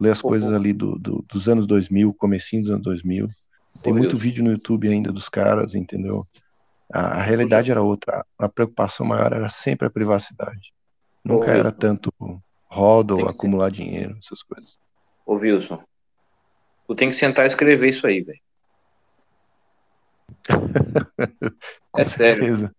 ler 0.00 0.10
as 0.10 0.22
coisas 0.22 0.52
ali 0.52 0.72
do, 0.72 0.98
do, 0.98 1.24
dos 1.28 1.48
anos 1.48 1.66
2000, 1.66 2.14
comecinho 2.14 2.62
dos 2.62 2.70
anos 2.70 2.84
2000. 2.84 3.28
Tem 3.82 3.92
muito 3.92 4.18
vídeo 4.18 4.44
no 4.44 4.52
YouTube 4.52 4.88
ainda 4.88 5.12
dos 5.12 5.28
caras, 5.28 5.74
entendeu? 5.74 6.26
A, 6.92 7.18
a 7.18 7.22
realidade 7.22 7.70
era 7.70 7.82
outra. 7.82 8.24
A 8.38 8.48
preocupação 8.48 9.04
maior 9.06 9.32
era 9.32 9.48
sempre 9.48 9.86
a 9.86 9.90
privacidade. 9.90 10.71
Nunca 11.24 11.46
Ô, 11.46 11.54
era 11.54 11.72
tanto 11.72 12.12
roda 12.66 13.14
ou 13.14 13.28
acumular 13.28 13.70
dinheiro, 13.70 14.16
essas 14.18 14.42
coisas. 14.42 14.78
Ô, 15.24 15.34
Wilson, 15.34 15.82
tu 16.86 16.94
tem 16.94 17.10
que 17.10 17.16
sentar 17.16 17.44
e 17.44 17.48
escrever 17.48 17.88
isso 17.88 18.06
aí, 18.06 18.22
velho. 18.22 18.40
é 21.96 22.04
sério. 22.06 22.70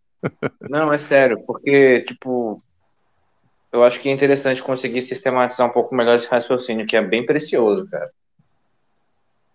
Não, 0.70 0.92
é 0.92 0.98
sério, 0.98 1.44
porque, 1.46 2.02
tipo, 2.02 2.58
eu 3.72 3.84
acho 3.84 4.00
que 4.00 4.10
é 4.10 4.12
interessante 4.12 4.62
conseguir 4.62 5.02
sistematizar 5.02 5.68
um 5.68 5.74
pouco 5.74 5.96
melhor 5.96 6.16
esse 6.16 6.28
raciocínio, 6.28 6.86
que 6.86 6.96
é 6.96 7.02
bem 7.02 7.26
precioso, 7.26 7.90
cara. 7.90 8.12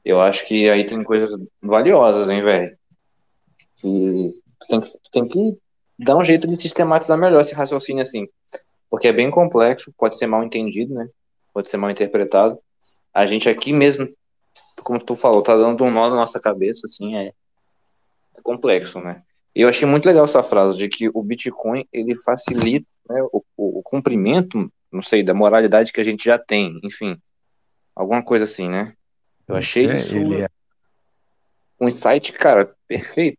Eu 0.05 0.21
acho 0.21 0.47
que 0.47 0.69
aí 0.69 0.85
tem 0.85 1.03
coisas 1.05 1.31
valiosas, 1.63 2.31
hein, 2.31 2.43
velho? 2.43 2.77
Que 3.77 4.31
tem, 4.69 4.81
que 4.81 5.11
tem 5.13 5.29
que 5.29 5.59
dar 5.99 6.17
um 6.17 6.25
jeito 6.25 6.47
de 6.47 6.57
sistematizar 6.57 7.19
melhor 7.19 7.41
esse 7.41 7.55
raciocínio 7.55 8.03
assim. 8.03 8.27
Porque 8.91 9.09
é 9.09 9.13
bem 9.13 9.31
complexo, 9.31 9.93
pode 9.97 10.17
ser 10.19 10.27
mal 10.27 10.43
entendido, 10.43 10.95
né? 10.95 11.09
Pode 11.53 11.71
ser 11.71 11.77
mal 11.77 11.91
interpretado. 11.91 12.59
A 13.13 13.27
gente 13.27 13.49
aqui 13.49 13.73
mesmo, 13.73 14.09
como 14.83 14.99
tu 14.99 15.15
falou, 15.15 15.43
tá 15.43 15.57
dando 15.57 15.85
um 15.85 15.91
nó 15.91 16.09
na 16.09 16.17
nossa 16.17 16.41
cabeça, 16.41 16.87
assim, 16.87 17.17
é, 17.17 17.33
é 18.37 18.41
complexo, 18.43 19.01
né? 19.01 19.23
E 19.55 19.63
eu 19.63 19.69
achei 19.69 19.89
muito 19.89 20.07
legal 20.07 20.25
essa 20.25 20.43
frase 20.43 20.77
de 20.77 20.89
que 20.89 21.09
o 21.13 21.23
Bitcoin 21.23 21.87
ele 21.93 22.15
facilita 22.17 22.87
né, 23.09 23.21
o, 23.33 23.43
o, 23.57 23.79
o 23.81 23.83
cumprimento, 23.83 24.71
não 24.93 25.03
sei, 25.03 25.23
da 25.23 25.35
moralidade 25.35 25.93
que 25.93 26.01
a 26.01 26.05
gente 26.05 26.25
já 26.25 26.39
tem, 26.39 26.79
enfim, 26.85 27.21
alguma 27.95 28.23
coisa 28.23 28.45
assim, 28.45 28.69
né? 28.69 28.95
Eu 29.47 29.57
achei 29.57 29.87
É, 29.87 30.01
ele 30.15 30.43
é- 30.43 30.49
um 31.81 31.89
insight, 31.89 32.33
cara, 32.33 32.75
perfeito. 32.87 33.39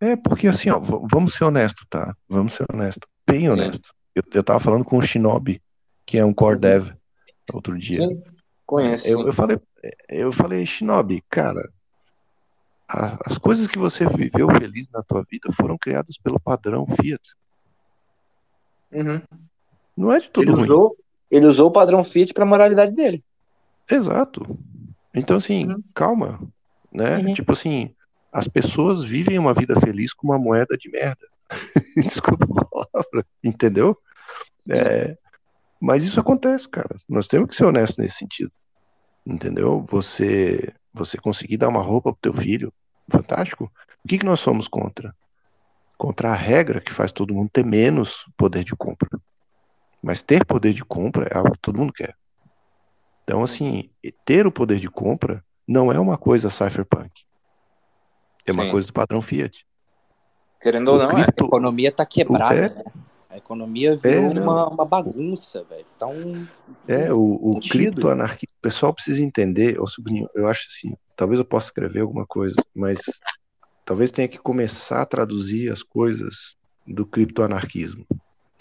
É, 0.00 0.16
porque 0.16 0.48
assim, 0.48 0.68
ó, 0.70 0.80
vamos 0.80 1.34
ser 1.34 1.44
honestos, 1.44 1.86
tá? 1.88 2.14
Vamos 2.28 2.54
ser 2.54 2.66
honestos. 2.72 3.08
Bem 3.26 3.48
honesto. 3.48 3.90
Eu, 4.14 4.22
eu 4.34 4.44
tava 4.44 4.60
falando 4.60 4.84
com 4.84 4.98
o 4.98 5.02
Shinobi, 5.02 5.60
que 6.04 6.18
é 6.18 6.24
um 6.24 6.34
core 6.34 6.58
dev, 6.58 6.90
outro 7.52 7.78
dia. 7.78 8.06
Sim, 8.06 8.22
conheço. 8.66 9.06
Eu, 9.08 9.26
eu 9.26 9.32
falei, 9.32 9.58
eu 10.08 10.32
falei, 10.32 10.66
Shinobi, 10.66 11.22
cara, 11.30 11.70
a- 12.88 13.18
as 13.26 13.38
coisas 13.38 13.66
que 13.66 13.78
você 13.78 14.04
viveu 14.06 14.48
feliz 14.58 14.88
na 14.90 15.02
tua 15.02 15.24
vida 15.30 15.50
foram 15.52 15.78
criadas 15.78 16.16
pelo 16.18 16.38
padrão 16.40 16.86
Fiat. 17.00 17.22
Uhum. 18.92 19.22
Não 19.96 20.12
é 20.12 20.20
de 20.20 20.28
tudo 20.30 20.44
Ele 20.44 20.52
ruim. 20.52 20.62
usou, 20.64 20.96
ele 21.30 21.46
usou 21.46 21.68
o 21.68 21.72
padrão 21.72 22.04
Fiat 22.04 22.32
pra 22.34 22.44
moralidade 22.44 22.92
dele. 22.94 23.24
Exato. 23.90 24.58
Então, 25.14 25.36
assim, 25.38 25.66
Uhum. 25.68 25.82
calma, 25.94 26.40
né? 26.92 27.18
Uhum. 27.18 27.34
Tipo 27.34 27.52
assim, 27.52 27.94
as 28.32 28.46
pessoas 28.48 29.02
vivem 29.04 29.38
uma 29.38 29.54
vida 29.54 29.78
feliz 29.80 30.12
com 30.12 30.26
uma 30.28 30.38
moeda 30.38 30.76
de 30.76 30.90
merda. 30.90 31.26
Desculpa 31.96 32.44
a 32.44 32.64
palavra, 32.64 33.26
entendeu? 33.42 33.96
É, 34.68 35.16
mas 35.80 36.04
isso 36.04 36.20
acontece, 36.20 36.68
cara. 36.68 36.96
Nós 37.08 37.26
temos 37.26 37.48
que 37.48 37.56
ser 37.56 37.64
honestos 37.64 37.96
nesse 37.96 38.18
sentido. 38.18 38.52
Entendeu? 39.26 39.84
Você, 39.90 40.72
você 40.92 41.16
conseguir 41.18 41.56
dar 41.56 41.68
uma 41.68 41.82
roupa 41.82 42.12
pro 42.12 42.32
teu 42.32 42.40
filho, 42.40 42.72
fantástico. 43.10 43.70
O 44.04 44.08
que 44.08 44.18
que 44.18 44.26
nós 44.26 44.40
somos 44.40 44.68
contra? 44.68 45.14
Contra 45.96 46.30
a 46.30 46.36
regra 46.36 46.80
que 46.80 46.92
faz 46.92 47.12
todo 47.12 47.34
mundo 47.34 47.50
ter 47.52 47.64
menos 47.64 48.24
poder 48.36 48.64
de 48.64 48.74
compra. 48.74 49.08
Mas 50.02 50.22
ter 50.22 50.44
poder 50.44 50.72
de 50.72 50.84
compra 50.84 51.28
é 51.30 51.36
algo 51.36 51.52
que 51.52 51.60
todo 51.60 51.78
mundo 51.78 51.92
quer. 51.92 52.16
Então, 53.22 53.42
assim, 53.42 53.90
ter 54.24 54.46
o 54.46 54.52
poder 54.52 54.80
de 54.80 54.90
compra 54.90 55.44
não 55.66 55.92
é 55.92 55.98
uma 55.98 56.18
coisa 56.18 56.50
cypherpunk. 56.50 57.10
É 58.44 58.52
uma 58.52 58.64
Sim. 58.64 58.70
coisa 58.70 58.86
do 58.88 58.92
padrão 58.92 59.22
Fiat. 59.22 59.64
Querendo 60.62 60.92
ou 60.92 60.98
não, 60.98 61.10
é. 61.10 61.22
A 61.22 61.24
cripto, 61.24 61.44
economia 61.44 61.92
tá 61.92 62.06
quebrada, 62.06 62.54
é, 62.54 62.68
né? 62.68 62.84
A 63.30 63.38
economia 63.38 63.96
virou 63.96 64.30
é, 64.30 64.40
uma, 64.40 64.68
uma 64.68 64.84
bagunça, 64.84 65.64
velho. 65.64 65.86
Então, 65.96 66.46
É, 66.86 67.12
o, 67.12 67.34
o 67.34 67.60
criptoanarquismo, 67.60 68.54
o 68.58 68.62
pessoal 68.62 68.94
precisa 68.94 69.22
entender, 69.22 69.80
ô 69.80 69.86
sobrinho, 69.86 70.28
eu 70.34 70.46
acho 70.46 70.66
assim, 70.68 70.94
talvez 71.16 71.38
eu 71.38 71.44
possa 71.44 71.66
escrever 71.68 72.00
alguma 72.00 72.26
coisa, 72.26 72.56
mas 72.74 73.00
talvez 73.84 74.10
tenha 74.10 74.28
que 74.28 74.38
começar 74.38 75.02
a 75.02 75.06
traduzir 75.06 75.72
as 75.72 75.82
coisas 75.82 76.54
do 76.86 77.06
criptoanarquismo. 77.06 78.06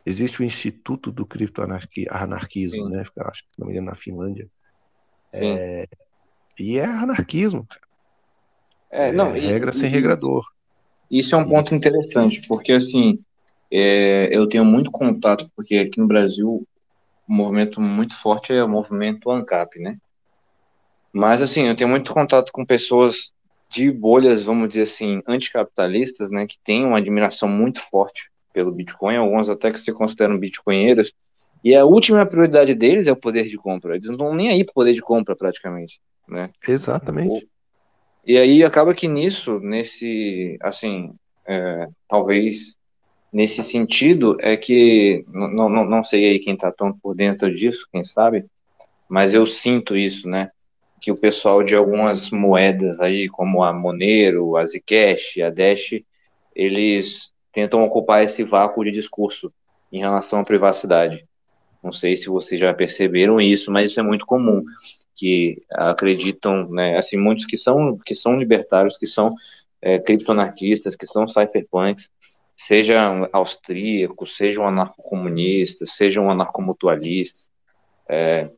Existe 0.06 0.42
o 0.42 0.44
Instituto 0.44 1.12
do 1.12 1.26
Criptoanarquismo, 1.28 2.90
né? 2.90 3.06
Fica, 3.06 3.30
Acho 3.30 3.44
que 3.44 3.54
se 3.54 3.60
não 3.60 3.68
me 3.68 3.74
engano 3.74 3.92
na 3.92 3.96
Finlândia. 3.96 4.48
Sim. 5.32 5.54
É, 5.54 5.88
e 6.60 6.78
é 6.80 6.86
anarquismo, 6.86 7.66
cara. 7.68 7.82
É, 8.90 9.12
não, 9.12 9.28
É 9.36 9.38
e- 9.38 9.48
regra 9.48 9.72
sem 9.72 9.86
e- 9.86 9.92
regrador. 9.92 10.44
Isso 11.12 11.36
é 11.36 11.38
um 11.38 11.48
ponto 11.48 11.76
interessante, 11.76 12.42
porque 12.48 12.72
assim, 12.72 13.20
é, 13.70 14.30
eu 14.32 14.48
tenho 14.48 14.64
muito 14.64 14.90
contato, 14.90 15.52
porque 15.56 15.76
aqui 15.76 16.00
no 16.00 16.08
Brasil 16.08 16.66
o 17.28 17.34
movimento 17.34 17.82
muito 17.82 18.16
forte 18.16 18.54
é 18.54 18.64
o 18.64 18.70
movimento 18.70 19.30
ANCAP, 19.30 19.80
né? 19.80 19.98
Mas 21.14 21.42
assim, 21.42 21.68
eu 21.68 21.76
tenho 21.76 21.90
muito 21.90 22.14
contato 22.14 22.52
com 22.54 22.66
pessoas 22.66 23.34
de 23.70 23.92
bolhas, 23.92 24.46
vamos 24.46 24.70
dizer 24.70 24.84
assim, 24.84 25.22
anticapitalistas, 25.28 26.32
né, 26.32 26.46
que 26.46 26.58
têm 26.64 26.86
uma 26.86 26.98
admiração 26.98 27.48
muito 27.48 27.82
forte 27.82 28.30
pelo 28.54 28.72
Bitcoin, 28.72 29.16
alguns 29.16 29.50
até 29.50 29.72
que 29.72 29.80
se 29.80 29.94
consideram 29.94 30.38
bitcoinheiros, 30.38 31.14
e 31.64 31.76
a 31.76 31.86
última 31.86 32.26
prioridade 32.26 32.74
deles 32.74 33.08
é 33.08 33.12
o 33.12 33.16
poder 33.16 33.48
de 33.48 33.56
compra. 33.58 33.96
Eles 33.96 34.08
não 34.08 34.14
estão 34.14 34.34
nem 34.34 34.50
aí 34.50 34.64
para 34.64 34.72
o 34.72 34.74
poder 34.74 34.94
de 34.94 35.02
compra, 35.02 35.36
praticamente, 35.36 36.02
né? 36.28 36.50
Exatamente. 36.68 37.48
E 38.26 38.38
aí 38.38 38.64
acaba 38.64 38.94
que 38.94 39.08
nisso, 39.08 39.60
nesse, 39.60 40.58
assim, 40.62 41.14
é, 41.46 41.88
talvez 42.08 42.76
nesse 43.32 43.64
sentido, 43.64 44.38
é 44.42 44.58
que, 44.58 45.24
não, 45.30 46.04
sei 46.04 46.32
aí 46.32 46.40
quem 46.40 46.56
tá 46.56 46.72
tão 46.72 46.92
por 46.92 47.16
dentro 47.16 47.54
disso, 47.54 47.88
quem 47.92 48.04
sabe, 48.04 48.46
mas 49.08 49.34
eu 49.34 49.46
sinto 49.46 49.96
isso, 49.96 50.28
né? 50.28 50.52
Que 51.00 51.12
o 51.12 51.18
pessoal 51.18 51.64
de 51.64 51.76
algumas 51.76 52.30
moedas 52.30 53.00
aí, 53.00 53.30
como 53.30 53.64
a 53.64 53.74
Monero, 53.74 54.58
a 54.58 54.66
Zcash, 54.66 55.40
a 55.40 55.50
Dash, 55.50 56.02
eles 56.56 57.32
tentam 57.54 57.84
ocupar 57.84 58.24
esse 58.24 58.44
vácuo 58.44 58.84
de 58.84 58.92
discurso 58.92 59.52
em 59.92 60.00
relação 60.00 60.40
à 60.40 60.44
privacidade. 60.44 61.26
Não 61.82 61.92
sei 61.92 62.16
se 62.16 62.28
vocês 62.28 62.60
já 62.60 62.74
perceberam 62.74 63.42
isso, 63.42 63.72
mas 63.72 63.92
isso 63.92 64.00
é 64.00 64.04
muito 64.04 64.26
comum, 64.26 64.64
que 65.16 65.62
acreditam, 65.72 66.70
né, 66.70 66.98
assim, 66.98 67.18
muitos 67.18 67.46
que 67.46 67.58
são, 67.58 67.98
que 68.06 68.16
são 68.16 68.38
libertários, 68.38 68.98
que 68.98 69.08
são 69.08 69.34
é, 69.82 70.00
criptoanarquistas, 70.00 70.96
que 70.96 71.06
são 71.06 71.28
cypherpunks, 71.28 72.10
sejam 72.56 73.28
austríacos, 73.32 74.36
sejam 74.36 74.68
anarcocomunistas, 74.68 75.92
sejam 75.92 76.30
anarcomutualistas, 76.30 77.50
é, 78.08 78.50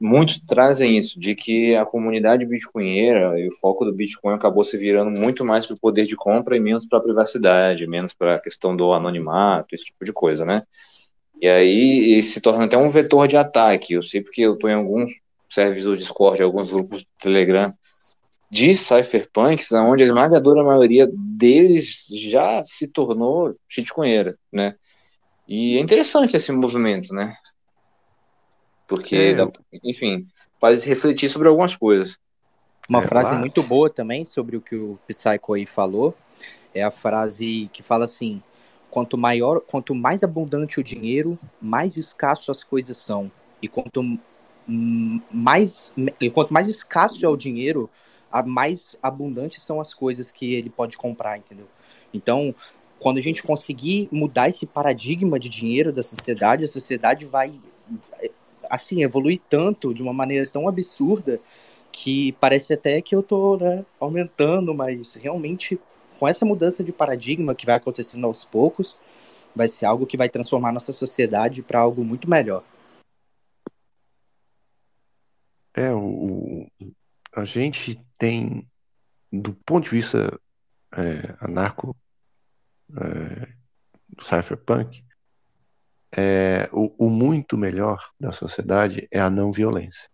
muitos 0.00 0.38
trazem 0.38 0.98
isso, 0.98 1.18
de 1.18 1.34
que 1.34 1.74
a 1.74 1.84
comunidade 1.84 2.46
bitcoinheira 2.46 3.38
e 3.40 3.48
o 3.48 3.52
foco 3.52 3.84
do 3.84 3.92
Bitcoin 3.92 4.34
acabou 4.34 4.62
se 4.62 4.76
virando 4.76 5.10
muito 5.10 5.44
mais 5.44 5.66
para 5.66 5.74
o 5.74 5.80
poder 5.80 6.06
de 6.06 6.16
compra 6.16 6.56
e 6.56 6.60
menos 6.60 6.86
para 6.86 6.98
a 6.98 7.02
privacidade, 7.02 7.86
menos 7.86 8.12
para 8.12 8.36
a 8.36 8.40
questão 8.40 8.76
do 8.76 8.92
anonimato, 8.92 9.74
esse 9.74 9.86
tipo 9.86 10.04
de 10.04 10.12
coisa, 10.12 10.44
né? 10.44 10.62
E 11.40 11.48
aí 11.48 12.22
se 12.22 12.40
torna 12.40 12.64
até 12.64 12.76
um 12.76 12.88
vetor 12.88 13.26
de 13.26 13.36
ataque. 13.36 13.94
Eu 13.94 14.02
sei 14.02 14.22
porque 14.22 14.42
eu 14.42 14.54
estou 14.54 14.70
em 14.70 14.74
alguns 14.74 15.10
servidores 15.54 15.84
do 15.84 15.96
Discord, 15.96 16.42
alguns 16.42 16.72
grupos 16.72 17.02
do 17.04 17.08
Telegram 17.18 17.72
de 18.50 18.74
cypherpunks, 18.74 19.72
onde 19.72 20.02
a 20.02 20.06
esmagadora 20.06 20.62
maioria 20.62 21.08
deles 21.12 22.06
já 22.12 22.64
se 22.64 22.86
tornou 22.86 23.56
shitcoinheira, 23.68 24.38
né? 24.52 24.76
E 25.48 25.76
é 25.76 25.80
interessante 25.80 26.36
esse 26.36 26.52
movimento, 26.52 27.12
né? 27.12 27.36
Porque, 28.86 29.16
É. 29.16 29.34
dá- 29.34 29.50
enfim, 29.82 30.26
faz 30.60 30.84
refletir 30.84 31.28
sobre 31.28 31.48
algumas 31.48 31.74
coisas. 31.76 32.18
Uma 32.88 33.02
É, 33.02 33.06
frase 33.06 33.28
claro. 33.30 33.40
muito 33.40 33.62
boa 33.62 33.88
também 33.90 34.24
sobre 34.24 34.56
o 34.56 34.60
que 34.60 34.76
o 34.76 34.98
Psycho 35.08 35.54
aí 35.54 35.66
falou 35.66 36.14
é 36.74 36.82
a 36.82 36.90
frase 36.90 37.68
que 37.72 37.82
fala 37.82 38.04
assim: 38.04 38.42
quanto 38.90 39.16
maior, 39.16 39.60
quanto 39.60 39.94
mais 39.94 40.22
abundante 40.22 40.78
o 40.78 40.84
dinheiro, 40.84 41.38
mais 41.60 41.96
escasso 41.96 42.50
as 42.50 42.62
coisas 42.62 42.96
são. 42.96 43.30
E 43.62 43.68
quanto 43.68 44.02
mais 44.66 45.92
quanto 46.32 46.52
mais 46.52 46.68
escasso 46.68 47.24
é 47.24 47.28
o 47.28 47.36
dinheiro, 47.36 47.90
a 48.30 48.42
mais 48.42 48.98
abundantes 49.02 49.62
são 49.62 49.80
as 49.80 49.94
coisas 49.94 50.32
que 50.32 50.54
ele 50.54 50.70
pode 50.70 50.96
comprar, 50.96 51.38
entendeu? 51.38 51.66
Então, 52.12 52.54
quando 52.98 53.18
a 53.18 53.20
gente 53.20 53.42
conseguir 53.42 54.08
mudar 54.10 54.48
esse 54.48 54.66
paradigma 54.66 55.38
de 55.38 55.48
dinheiro 55.48 55.92
da 55.92 56.02
sociedade, 56.02 56.64
a 56.64 56.68
sociedade 56.68 57.26
vai 57.26 57.52
assim 58.70 59.02
evoluir 59.02 59.40
tanto 59.48 59.92
de 59.92 60.02
uma 60.02 60.12
maneira 60.12 60.46
tão 60.46 60.66
absurda 60.66 61.40
que 61.92 62.32
parece 62.40 62.72
até 62.72 63.00
que 63.00 63.14
eu 63.14 63.22
tô 63.22 63.56
né, 63.56 63.84
aumentando, 64.00 64.74
mas 64.74 65.14
realmente 65.14 65.78
com 66.18 66.26
essa 66.26 66.44
mudança 66.44 66.82
de 66.82 66.92
paradigma 66.92 67.54
que 67.54 67.66
vai 67.66 67.76
acontecendo 67.76 68.26
aos 68.26 68.44
poucos, 68.44 68.96
vai 69.54 69.68
ser 69.68 69.86
algo 69.86 70.06
que 70.06 70.16
vai 70.16 70.28
transformar 70.28 70.72
nossa 70.72 70.92
sociedade 70.92 71.62
para 71.62 71.80
algo 71.80 72.02
muito 72.02 72.28
melhor. 72.28 72.64
É, 75.74 75.90
o, 75.92 75.98
o- 75.98 76.68
a 77.34 77.44
gente 77.44 78.00
tem, 78.16 78.66
do 79.32 79.52
ponto 79.66 79.84
de 79.84 79.90
vista 79.90 80.40
é, 80.96 81.34
anarco, 81.40 81.96
é, 82.96 83.48
do 84.08 84.24
cypherpunk, 84.24 85.02
é, 86.16 86.68
o, 86.72 87.06
o 87.06 87.10
muito 87.10 87.58
melhor 87.58 88.00
da 88.20 88.30
sociedade 88.30 89.08
é 89.10 89.18
a 89.20 89.28
não 89.28 89.50
violência. 89.50 90.08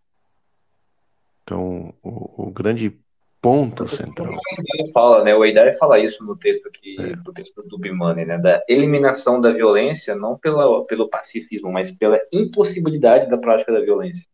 Então, 1.42 1.92
o, 2.02 2.47
o 2.47 2.50
grande 2.50 2.98
ponto 3.42 3.86
central. 3.89 4.39
Ele 4.74 4.92
fala, 4.92 5.24
né? 5.24 5.34
O 5.34 5.44
Eidar 5.44 5.74
fala 5.76 5.98
isso 5.98 6.24
no 6.24 6.36
texto 6.36 6.66
aqui, 6.68 6.97
do 7.16 7.32
texto 7.32 7.62
do 7.62 7.78
Bimani, 7.78 8.24
né? 8.24 8.39
Da 8.39 8.62
eliminação 8.68 9.40
da 9.40 9.50
violência, 9.52 10.14
não 10.14 10.39
pela, 10.39 10.84
pelo 10.86 11.08
pacifismo, 11.08 11.72
mas 11.72 11.90
pela 11.90 12.20
impossibilidade 12.32 13.28
da 13.28 13.36
prática 13.36 13.72
da 13.72 13.80
violência. 13.80 14.26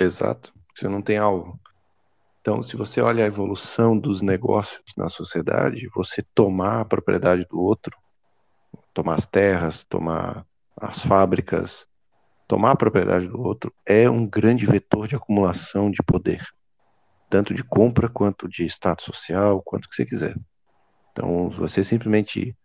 Exato. 0.00 0.52
Você 0.74 0.88
não 0.88 1.02
tem 1.02 1.18
alvo. 1.18 1.60
Então, 2.40 2.62
se 2.62 2.76
você 2.76 3.00
olha 3.00 3.22
a 3.22 3.28
evolução 3.28 3.96
dos 3.96 4.20
negócios 4.20 4.82
na 4.96 5.08
sociedade, 5.08 5.88
você 5.94 6.24
tomar 6.34 6.80
a 6.80 6.84
propriedade 6.84 7.46
do 7.48 7.60
outro, 7.60 7.96
tomar 8.92 9.14
as 9.14 9.26
terras, 9.26 9.84
tomar 9.84 10.44
as 10.76 10.98
fábricas, 10.98 11.86
tomar 12.48 12.72
a 12.72 12.76
propriedade 12.76 13.28
do 13.28 13.40
outro 13.40 13.72
é 13.86 14.10
um 14.10 14.26
grande 14.26 14.66
vetor 14.66 15.06
de 15.06 15.14
acumulação 15.14 15.88
de 15.88 16.02
poder, 16.02 16.44
tanto 17.30 17.54
de 17.54 17.62
compra 17.62 18.08
quanto 18.08 18.48
de 18.48 18.66
status 18.66 19.04
social, 19.04 19.62
quanto 19.62 19.88
que 19.88 19.94
você 19.94 20.04
quiser. 20.04 20.36
Então, 21.12 21.48
você 21.50 21.84
simplesmente 21.84 22.56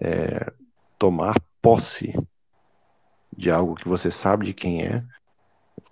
é, 0.00 0.50
tomar 0.98 1.34
posse 1.60 2.14
de 3.36 3.50
algo 3.50 3.74
que 3.74 3.88
você 3.88 4.10
sabe 4.10 4.46
de 4.46 4.54
quem 4.54 4.86
é, 4.86 5.04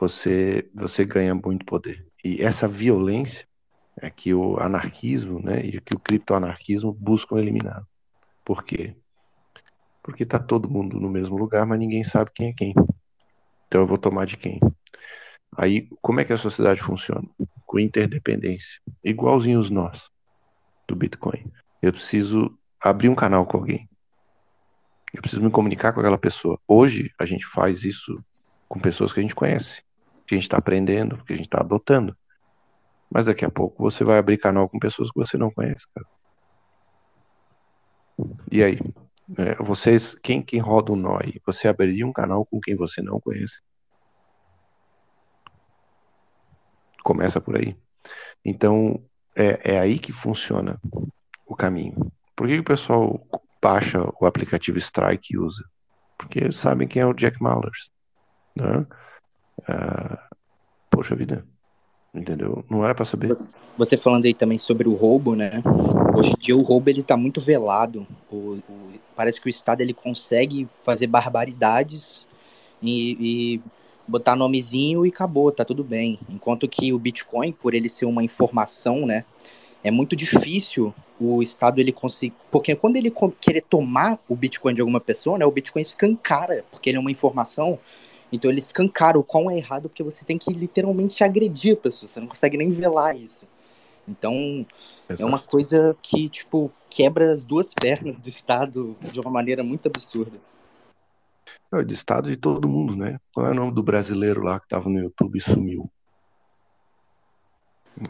você 0.00 0.68
você 0.74 1.04
ganha 1.04 1.34
muito 1.34 1.64
poder. 1.66 2.06
E 2.24 2.42
essa 2.42 2.66
violência 2.66 3.46
é 4.00 4.10
que 4.10 4.32
o 4.32 4.58
anarquismo, 4.58 5.40
né, 5.40 5.60
e 5.60 5.80
que 5.80 5.94
o 5.94 6.00
criptoanarquismo 6.00 6.92
buscam 6.92 7.38
eliminar. 7.38 7.84
Por 8.44 8.64
quê? 8.64 8.96
Porque 10.02 10.24
tá 10.24 10.38
todo 10.38 10.70
mundo 10.70 10.98
no 10.98 11.10
mesmo 11.10 11.36
lugar, 11.36 11.66
mas 11.66 11.78
ninguém 11.78 12.02
sabe 12.02 12.30
quem 12.34 12.48
é 12.48 12.52
quem. 12.52 12.74
Então 13.68 13.82
eu 13.82 13.86
vou 13.86 13.98
tomar 13.98 14.24
de 14.26 14.36
quem? 14.36 14.58
Aí, 15.56 15.88
como 16.00 16.20
é 16.20 16.24
que 16.24 16.32
a 16.32 16.38
sociedade 16.38 16.80
funciona? 16.80 17.28
Com 17.66 17.78
interdependência, 17.78 18.80
igualzinho 19.04 19.60
os 19.60 19.68
nós 19.68 20.08
do 20.88 20.96
Bitcoin. 20.96 21.44
Eu 21.82 21.92
preciso 21.92 22.56
abrir 22.80 23.08
um 23.08 23.14
canal 23.14 23.44
com 23.46 23.58
alguém. 23.58 23.88
Eu 25.12 25.20
preciso 25.20 25.42
me 25.42 25.50
comunicar 25.50 25.92
com 25.92 26.00
aquela 26.00 26.18
pessoa. 26.18 26.58
Hoje 26.66 27.12
a 27.18 27.26
gente 27.26 27.46
faz 27.46 27.84
isso 27.84 28.24
com 28.68 28.78
pessoas 28.78 29.12
que 29.12 29.18
a 29.18 29.22
gente 29.22 29.34
conhece, 29.34 29.82
que 30.30 30.34
a 30.36 30.38
gente 30.38 30.44
está 30.44 30.58
aprendendo, 30.58 31.24
que 31.24 31.32
a 31.32 31.36
gente 31.36 31.46
está 31.46 31.58
adotando. 31.58 32.16
Mas 33.10 33.26
daqui 33.26 33.44
a 33.44 33.50
pouco 33.50 33.82
você 33.82 34.04
vai 34.04 34.16
abrir 34.16 34.38
canal 34.38 34.68
com 34.68 34.78
pessoas 34.78 35.10
que 35.10 35.18
você 35.18 35.36
não 35.36 35.50
conhece, 35.50 35.84
cara. 35.92 36.06
E 38.52 38.62
aí? 38.62 38.78
É, 39.36 39.56
vocês, 39.56 40.14
quem, 40.22 40.40
quem 40.40 40.60
roda 40.60 40.92
o 40.92 40.96
nó 40.96 41.18
aí? 41.20 41.40
Você 41.44 41.66
abriria 41.66 42.06
um 42.06 42.12
canal 42.12 42.46
com 42.46 42.60
quem 42.60 42.76
você 42.76 43.02
não 43.02 43.18
conhece? 43.20 43.60
Começa 47.02 47.40
por 47.40 47.56
aí. 47.56 47.76
Então, 48.44 49.02
é, 49.34 49.74
é 49.74 49.80
aí 49.80 49.98
que 49.98 50.12
funciona 50.12 50.80
o 51.44 51.56
caminho. 51.56 52.12
Por 52.36 52.46
que, 52.46 52.54
que 52.54 52.60
o 52.60 52.64
pessoal 52.64 53.20
baixa 53.60 53.98
o 54.20 54.26
aplicativo 54.26 54.78
Strike 54.78 55.34
e 55.34 55.38
usa? 55.38 55.64
Porque 56.16 56.38
eles 56.38 56.56
sabem 56.56 56.86
quem 56.86 57.02
é 57.02 57.06
o 57.06 57.14
Jack 57.14 57.42
Mallers. 57.42 57.90
Né? 58.54 58.86
Ah, 59.68 60.28
poxa 60.90 61.14
vida. 61.14 61.44
Entendeu? 62.14 62.64
Não 62.68 62.84
era 62.84 62.94
para 62.94 63.04
saber. 63.04 63.36
Você 63.78 63.96
falando 63.96 64.24
aí 64.24 64.34
também 64.34 64.58
sobre 64.58 64.88
o 64.88 64.94
roubo, 64.94 65.36
né? 65.36 65.62
Hoje 66.16 66.32
em 66.32 66.40
dia 66.40 66.56
o 66.56 66.62
roubo 66.62 66.90
ele 66.90 67.02
tá 67.02 67.16
muito 67.16 67.40
velado. 67.40 68.06
O, 68.30 68.36
o- 68.68 68.92
parece 69.14 69.40
que 69.40 69.46
o 69.46 69.48
Estado 69.48 69.80
ele 69.80 69.94
consegue 69.94 70.68
fazer 70.82 71.06
barbaridades 71.06 72.26
e, 72.82 73.16
e 73.20 73.60
botar 74.08 74.34
nomezinho 74.34 75.06
e 75.06 75.10
acabou, 75.10 75.52
tá 75.52 75.64
tudo 75.64 75.84
bem. 75.84 76.18
Enquanto 76.28 76.68
que 76.68 76.92
o 76.92 76.98
Bitcoin, 76.98 77.52
por 77.52 77.74
ele 77.74 77.88
ser 77.88 78.06
uma 78.06 78.24
informação, 78.24 79.06
né? 79.06 79.24
É 79.84 79.90
muito 79.90 80.16
difícil 80.16 80.92
o 81.18 81.42
Estado 81.42 81.80
ele 81.80 81.92
conseguir. 81.92 82.34
Porque 82.50 82.74
quando 82.74 82.96
ele 82.96 83.12
querer 83.40 83.62
tomar 83.62 84.18
o 84.28 84.34
Bitcoin 84.34 84.74
de 84.74 84.80
alguma 84.80 85.00
pessoa, 85.00 85.38
né? 85.38 85.46
O 85.46 85.50
Bitcoin 85.50 85.80
escancara, 85.82 86.64
porque 86.72 86.90
ele 86.90 86.96
é 86.96 87.00
uma 87.00 87.10
informação. 87.10 87.78
Então 88.32 88.50
ele 88.50 88.60
escancara 88.60 89.18
o 89.18 89.24
quão 89.24 89.50
é 89.50 89.56
errado, 89.56 89.88
porque 89.88 90.02
você 90.02 90.24
tem 90.24 90.38
que 90.38 90.52
literalmente 90.52 91.22
agredir 91.24 91.74
a 91.74 91.76
pessoa, 91.76 92.08
você 92.08 92.20
não 92.20 92.28
consegue 92.28 92.56
nem 92.56 92.70
velar 92.70 93.16
isso. 93.16 93.48
Então 94.06 94.66
é 95.08 95.24
uma 95.24 95.40
coisa 95.40 95.96
que, 96.00 96.28
tipo, 96.28 96.70
quebra 96.88 97.32
as 97.32 97.44
duas 97.44 97.74
pernas 97.74 98.20
do 98.20 98.28
Estado 98.28 98.96
de 99.00 99.20
uma 99.20 99.30
maneira 99.30 99.62
muito 99.62 99.86
absurda. 99.86 100.38
De 101.86 101.94
estado 101.94 102.28
de 102.28 102.36
todo 102.36 102.68
mundo, 102.68 102.96
né? 102.96 103.20
Qual 103.32 103.46
é 103.46 103.50
o 103.50 103.54
nome 103.54 103.72
do 103.72 103.80
brasileiro 103.80 104.42
lá 104.42 104.58
que 104.58 104.68
tava 104.68 104.88
no 104.90 104.98
YouTube 104.98 105.38
e 105.38 105.40
sumiu? 105.40 105.88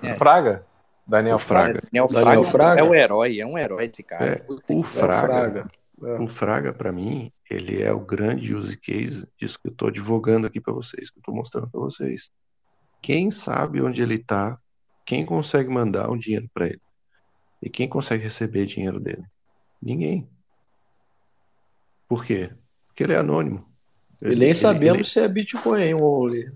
É. 0.03 0.15
Fraga? 0.15 0.65
Daniel 1.07 1.37
O 1.37 1.39
Fraga. 1.39 1.83
Daniel 1.83 2.09
Fraga, 2.09 2.25
Daniel 2.25 2.45
Fraga. 2.45 2.81
é 2.81 2.85
um 2.85 2.95
herói, 2.95 3.41
é 3.41 3.47
um 3.47 3.59
herói 3.59 3.85
esse 3.85 4.03
cara. 4.03 4.37
É, 4.37 4.53
o 4.53 4.61
que 4.61 4.89
Fraga, 4.89 5.69
pariu. 6.01 6.25
o 6.25 6.29
Fraga 6.29 6.73
para 6.73 6.91
mim, 6.91 7.31
ele 7.51 7.83
é 7.83 7.93
o 7.93 7.99
grande 7.99 8.55
use 8.55 8.77
case 8.77 9.27
disso 9.37 9.59
que 9.61 9.69
eu 9.69 9.75
tô 9.75 9.89
advogando 9.89 10.47
aqui 10.47 10.61
para 10.61 10.73
vocês, 10.73 11.11
que 11.11 11.19
eu 11.19 11.23
tô 11.23 11.33
mostrando 11.33 11.69
para 11.69 11.81
vocês. 11.81 12.31
Quem 13.03 13.31
sabe 13.31 13.83
onde 13.83 14.01
ele 14.01 14.19
tá, 14.19 14.57
quem 15.05 15.27
consegue 15.27 15.69
mandar 15.69 16.09
um 16.09 16.17
dinheiro 16.17 16.49
para 16.55 16.67
ele 16.67 16.81
e 17.61 17.69
quem 17.69 17.89
consegue 17.89 18.23
receber 18.23 18.67
dinheiro 18.67 19.01
dele? 19.01 19.25
Ninguém. 19.83 20.29
Por 22.09 22.25
quê? 22.25 22.51
Porque 22.87 23.03
ele 23.03 23.15
é 23.15 23.17
anônimo. 23.17 23.69
E 24.23 24.37
nem 24.37 24.55
sabemos 24.55 25.11
se 25.11 25.19
é 25.19 25.27
Bitcoin 25.27 25.95
only. 25.95 26.53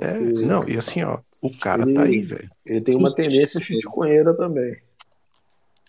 É, 0.00 0.18
não, 0.46 0.68
e 0.68 0.76
assim, 0.76 1.02
ó, 1.02 1.20
o 1.42 1.50
cara 1.58 1.82
ele, 1.82 1.94
tá 1.94 2.02
aí, 2.02 2.20
velho. 2.20 2.50
Ele 2.66 2.80
tem 2.80 2.96
uma 2.96 3.12
tendência 3.12 3.60
shitcoinheira 3.60 4.36
também. 4.36 4.76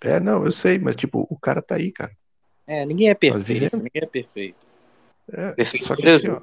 É, 0.03 0.19
não, 0.19 0.45
eu 0.45 0.51
sei, 0.51 0.79
mas 0.79 0.95
tipo, 0.95 1.27
o 1.29 1.37
cara 1.37 1.61
tá 1.61 1.75
aí, 1.75 1.91
cara. 1.91 2.11
É, 2.67 2.85
ninguém 2.85 3.09
é 3.09 3.15
perfeito, 3.15 3.77
ninguém 3.77 4.01
é 4.03 4.05
perfeito. 4.05 4.67
É, 5.31 5.65
só 5.79 5.95
que 5.95 6.07
assim, 6.07 6.27
ó, 6.27 6.41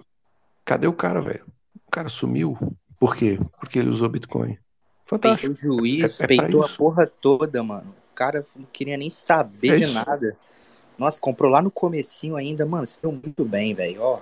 cadê 0.65 0.87
o 0.87 0.93
cara, 0.93 1.21
velho? 1.21 1.47
O 1.87 1.91
cara 1.91 2.09
sumiu. 2.09 2.57
Por 2.99 3.17
quê? 3.17 3.39
Porque 3.59 3.79
ele 3.79 3.91
usou 3.91 4.09
Bitcoin. 4.09 4.59
Fantástico. 5.07 5.55
Peitou 5.55 5.77
o 5.77 5.79
juiz, 5.81 6.21
É- 6.21 6.25
é 6.25 6.27
peitou 6.27 6.65
a 6.65 6.69
porra 6.69 7.07
toda, 7.07 7.63
mano. 7.63 7.95
O 8.13 8.15
cara 8.15 8.45
não 8.57 8.67
queria 8.73 8.97
nem 8.97 9.09
saber 9.09 9.75
É 9.75 9.77
de 9.77 9.87
nada. 9.87 10.37
Nossa, 10.99 11.21
comprou 11.21 11.51
lá 11.51 11.63
no 11.63 11.71
comecinho 11.71 12.37
ainda, 12.37 12.67
mano, 12.67 12.87
se 12.87 13.01
deu 13.01 13.13
muito 13.13 13.45
bem, 13.45 13.73
velho, 13.73 14.03
ó. 14.03 14.21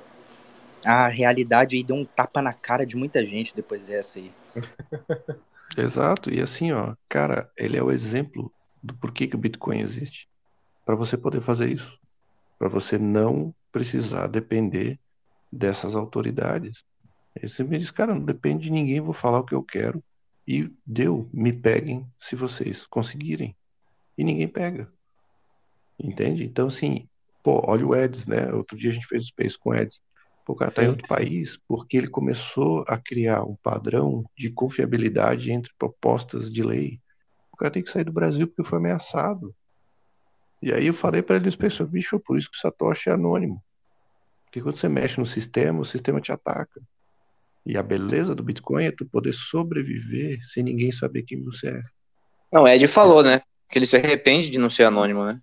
a 0.85 1.09
realidade 1.09 1.77
aí 1.77 1.83
deu 1.83 1.97
um 1.97 2.05
tapa 2.05 2.41
na 2.41 2.53
cara 2.53 2.87
de 2.87 2.97
muita 2.97 3.25
gente 3.27 3.57
depois 3.57 3.87
dessa 3.87 4.19
aí. 4.19 4.31
Exato, 5.77 6.33
e 6.33 6.41
assim, 6.41 6.73
ó, 6.73 6.95
cara, 7.09 7.51
ele 7.57 7.77
é 7.77 7.83
o 7.83 7.91
exemplo 7.91 8.53
do 8.83 8.95
porquê 8.95 9.27
que 9.27 9.35
o 9.35 9.39
Bitcoin 9.39 9.81
existe. 9.81 10.29
Para 10.87 10.95
você 10.95 11.19
poder 11.19 11.43
fazer 11.43 11.69
isso. 11.69 11.99
Para 12.59 12.69
você 12.69 12.97
não 12.97 13.53
precisar 13.73 14.29
depender 14.29 14.99
dessas 15.53 15.97
autoridades. 15.97 16.85
Ele 17.35 17.49
sempre 17.49 17.79
diz, 17.79 17.91
cara, 17.91 18.15
não 18.15 18.25
depende 18.25 18.65
de 18.65 18.71
ninguém, 18.71 19.01
vou 19.01 19.13
falar 19.13 19.41
o 19.41 19.45
que 19.45 19.55
eu 19.55 19.63
quero. 19.63 20.03
E 20.47 20.73
deu, 20.87 21.29
me 21.33 21.53
peguem 21.53 22.07
se 22.21 22.37
vocês 22.37 22.87
conseguirem. 22.87 23.55
E 24.17 24.23
ninguém 24.23 24.47
pega. 24.47 24.89
Entende? 25.99 26.45
Então, 26.45 26.69
assim, 26.69 27.09
pô, 27.43 27.63
olha 27.67 27.85
o 27.85 27.95
Eds, 27.95 28.29
né? 28.29 28.53
Outro 28.53 28.79
dia 28.79 28.91
a 28.91 28.95
gente 28.95 29.09
fez 29.09 29.25
o 29.25 29.27
Space 29.27 29.59
com 29.59 29.71
o 29.71 29.75
Eds. 29.75 30.01
Pô, 30.45 30.53
o 30.53 30.57
cara 30.57 30.71
tá 30.71 30.85
em 30.85 30.89
outro 30.89 31.09
país 31.09 31.59
porque 31.67 31.97
ele 31.97 32.09
começou 32.09 32.85
a 32.87 32.97
criar 32.97 33.43
um 33.43 33.57
padrão 33.57 34.25
de 34.39 34.51
confiabilidade 34.51 35.51
entre 35.51 35.73
propostas 35.77 36.49
de 36.49 36.63
lei. 36.63 37.01
O 37.53 37.57
cara 37.57 37.73
tem 37.73 37.83
que 37.83 37.91
sair 37.91 38.05
do 38.05 38.13
Brasil 38.13 38.47
porque 38.47 38.63
foi 38.63 38.79
ameaçado. 38.79 39.53
E 40.63 40.73
aí 40.73 40.87
eu 40.87 40.95
falei 40.95 41.23
para 41.23 41.37
ele 41.37 41.47
no 41.47 41.53
Space, 41.53 41.83
bicho, 41.85 42.19
por 42.19 42.39
isso 42.39 42.51
que 42.51 42.57
o 42.57 42.61
Satoshi 42.61 43.11
é 43.11 43.13
anônimo. 43.13 43.63
Porque 44.45 44.61
quando 44.63 44.77
você 44.77 44.89
mexe 44.89 45.21
no 45.21 45.27
sistema, 45.27 45.81
o 45.81 45.85
sistema 45.85 46.21
te 46.21 46.33
ataca. 46.33 46.81
E 47.65 47.77
a 47.77 47.83
beleza 47.83 48.35
do 48.35 48.43
Bitcoin 48.43 48.85
é 48.85 48.93
tu 48.93 49.05
poder 49.05 49.33
sobreviver 49.33 50.39
sem 50.47 50.63
ninguém 50.63 50.93
saber 50.93 51.23
quem 51.25 51.43
você 51.43 51.69
é. 51.69 51.83
Não, 52.53 52.63
o 52.63 52.69
Ed 52.69 52.87
falou, 52.87 53.23
né? 53.23 53.43
Que 53.69 53.79
ele 53.79 53.87
se 53.87 53.97
arrepende 53.97 54.49
de 54.49 54.59
não 54.59 54.71
ser 54.71 54.85
anônimo, 54.85 55.25
né? 55.25 55.41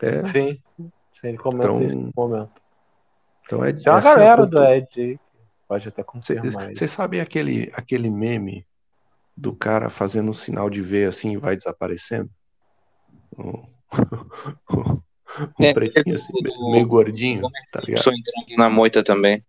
É. 0.00 0.24
Sim. 0.24 0.62
Sim, 0.78 1.28
ele 1.28 1.38
comenta 1.38 1.66
Então- 1.66 1.82
isso 1.84 1.96
no 1.96 2.10
momento. 2.16 2.50
Então 3.44 3.64
é 3.64 3.72
Tem 3.72 3.82
uma 3.86 3.98
assim, 3.98 4.08
ó, 4.08 4.14
galera 4.14 4.46
do 4.46 4.58
Ed 4.64 4.66
aí 4.66 4.86
que 4.86 5.20
pode 5.68 5.88
até 5.88 6.02
confirmar. 6.02 6.74
Vocês 6.74 6.90
sabem 6.90 7.20
aquele, 7.20 7.70
aquele 7.74 8.08
meme 8.10 8.66
do 9.36 9.54
cara 9.54 9.90
fazendo 9.90 10.30
um 10.30 10.34
sinal 10.34 10.70
de 10.70 10.80
V 10.80 11.04
assim 11.04 11.32
e 11.32 11.36
vai 11.36 11.54
desaparecendo? 11.56 12.30
Um, 13.38 13.64
um 15.58 15.64
É, 15.64 15.72
pretinho 15.74 16.16
assim, 16.16 16.32
meio- 16.42 16.70
meio 16.70 16.86
gordinho, 16.86 17.42
tá 17.72 17.80
ligado? 17.80 18.04
Na 18.56 18.70
moita 18.70 19.02
também. 19.02 19.44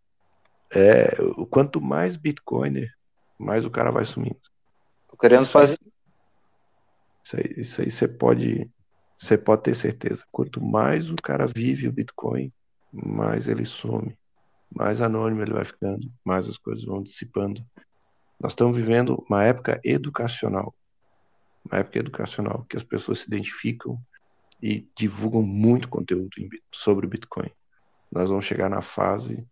É, 0.74 1.16
o 1.38 1.46
quanto 1.46 1.80
mais 1.80 2.16
Bitcoiner, 2.16 2.92
mais 3.38 3.66
o 3.66 3.70
cara 3.70 3.92
vai 3.92 4.06
sumindo. 4.06 4.40
Tô 5.08 5.18
querendo 5.18 5.46
fazer. 5.46 5.78
Isso 7.24 7.38
aí, 7.38 7.54
isso 7.58 7.82
aí 7.82 7.92
você 7.92 8.08
pode, 8.08 8.70
você 9.20 9.38
pode 9.38 9.64
ter 9.64 9.76
certeza. 9.76 10.24
Quanto 10.32 10.62
mais 10.64 11.10
o 11.10 11.16
cara 11.16 11.48
vive 11.48 11.88
o 11.88 11.92
Bitcoin, 11.94 12.52
mais 12.92 13.48
ele 13.48 13.66
some, 13.66 14.16
mais 14.74 15.02
anônimo 15.02 15.42
ele 15.42 15.54
vai 15.54 15.66
ficando, 15.66 16.12
mais 16.24 16.48
as 16.48 16.58
coisas 16.58 16.84
vão 16.86 17.02
dissipando. 17.02 17.64
Nós 18.40 18.52
estamos 18.52 18.76
vivendo 18.76 19.24
uma 19.30 19.44
época 19.44 19.80
educacional, 19.84 20.76
uma 21.70 21.80
época 21.80 22.00
educacional 22.00 22.66
que 22.70 22.76
as 22.78 22.84
pessoas 22.84 23.20
se 23.20 23.28
identificam 23.28 24.00
e 24.68 24.90
divulgam 24.98 25.44
muito 25.44 25.88
conteúdo 25.88 26.30
sobre 26.74 27.06
o 27.06 27.10
Bitcoin. 27.10 27.52
Nós 28.12 28.30
vamos 28.30 28.46
chegar 28.46 28.68
na 28.68 28.82
fase 28.82 29.46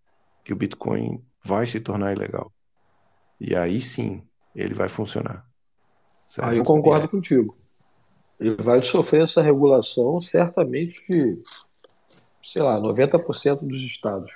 que 0.43 0.51
o 0.51 0.55
Bitcoin 0.55 1.23
vai 1.45 1.67
se 1.67 1.79
tornar 1.79 2.13
ilegal. 2.13 2.51
E 3.39 3.55
aí 3.55 3.79
sim, 3.79 4.23
ele 4.55 4.73
vai 4.73 4.89
funcionar. 4.89 5.45
certo? 6.27 6.49
Aí 6.49 6.57
eu 6.57 6.63
concordo 6.63 7.07
contigo. 7.07 7.55
Ele 8.39 8.55
vai 8.55 8.81
sofrer 8.81 9.21
essa 9.23 9.39
regulação 9.41 10.19
certamente 10.19 10.99
de, 11.07 11.39
sei 12.43 12.63
lá, 12.63 12.79
90% 12.79 13.67
dos 13.67 13.81
estados. 13.83 14.31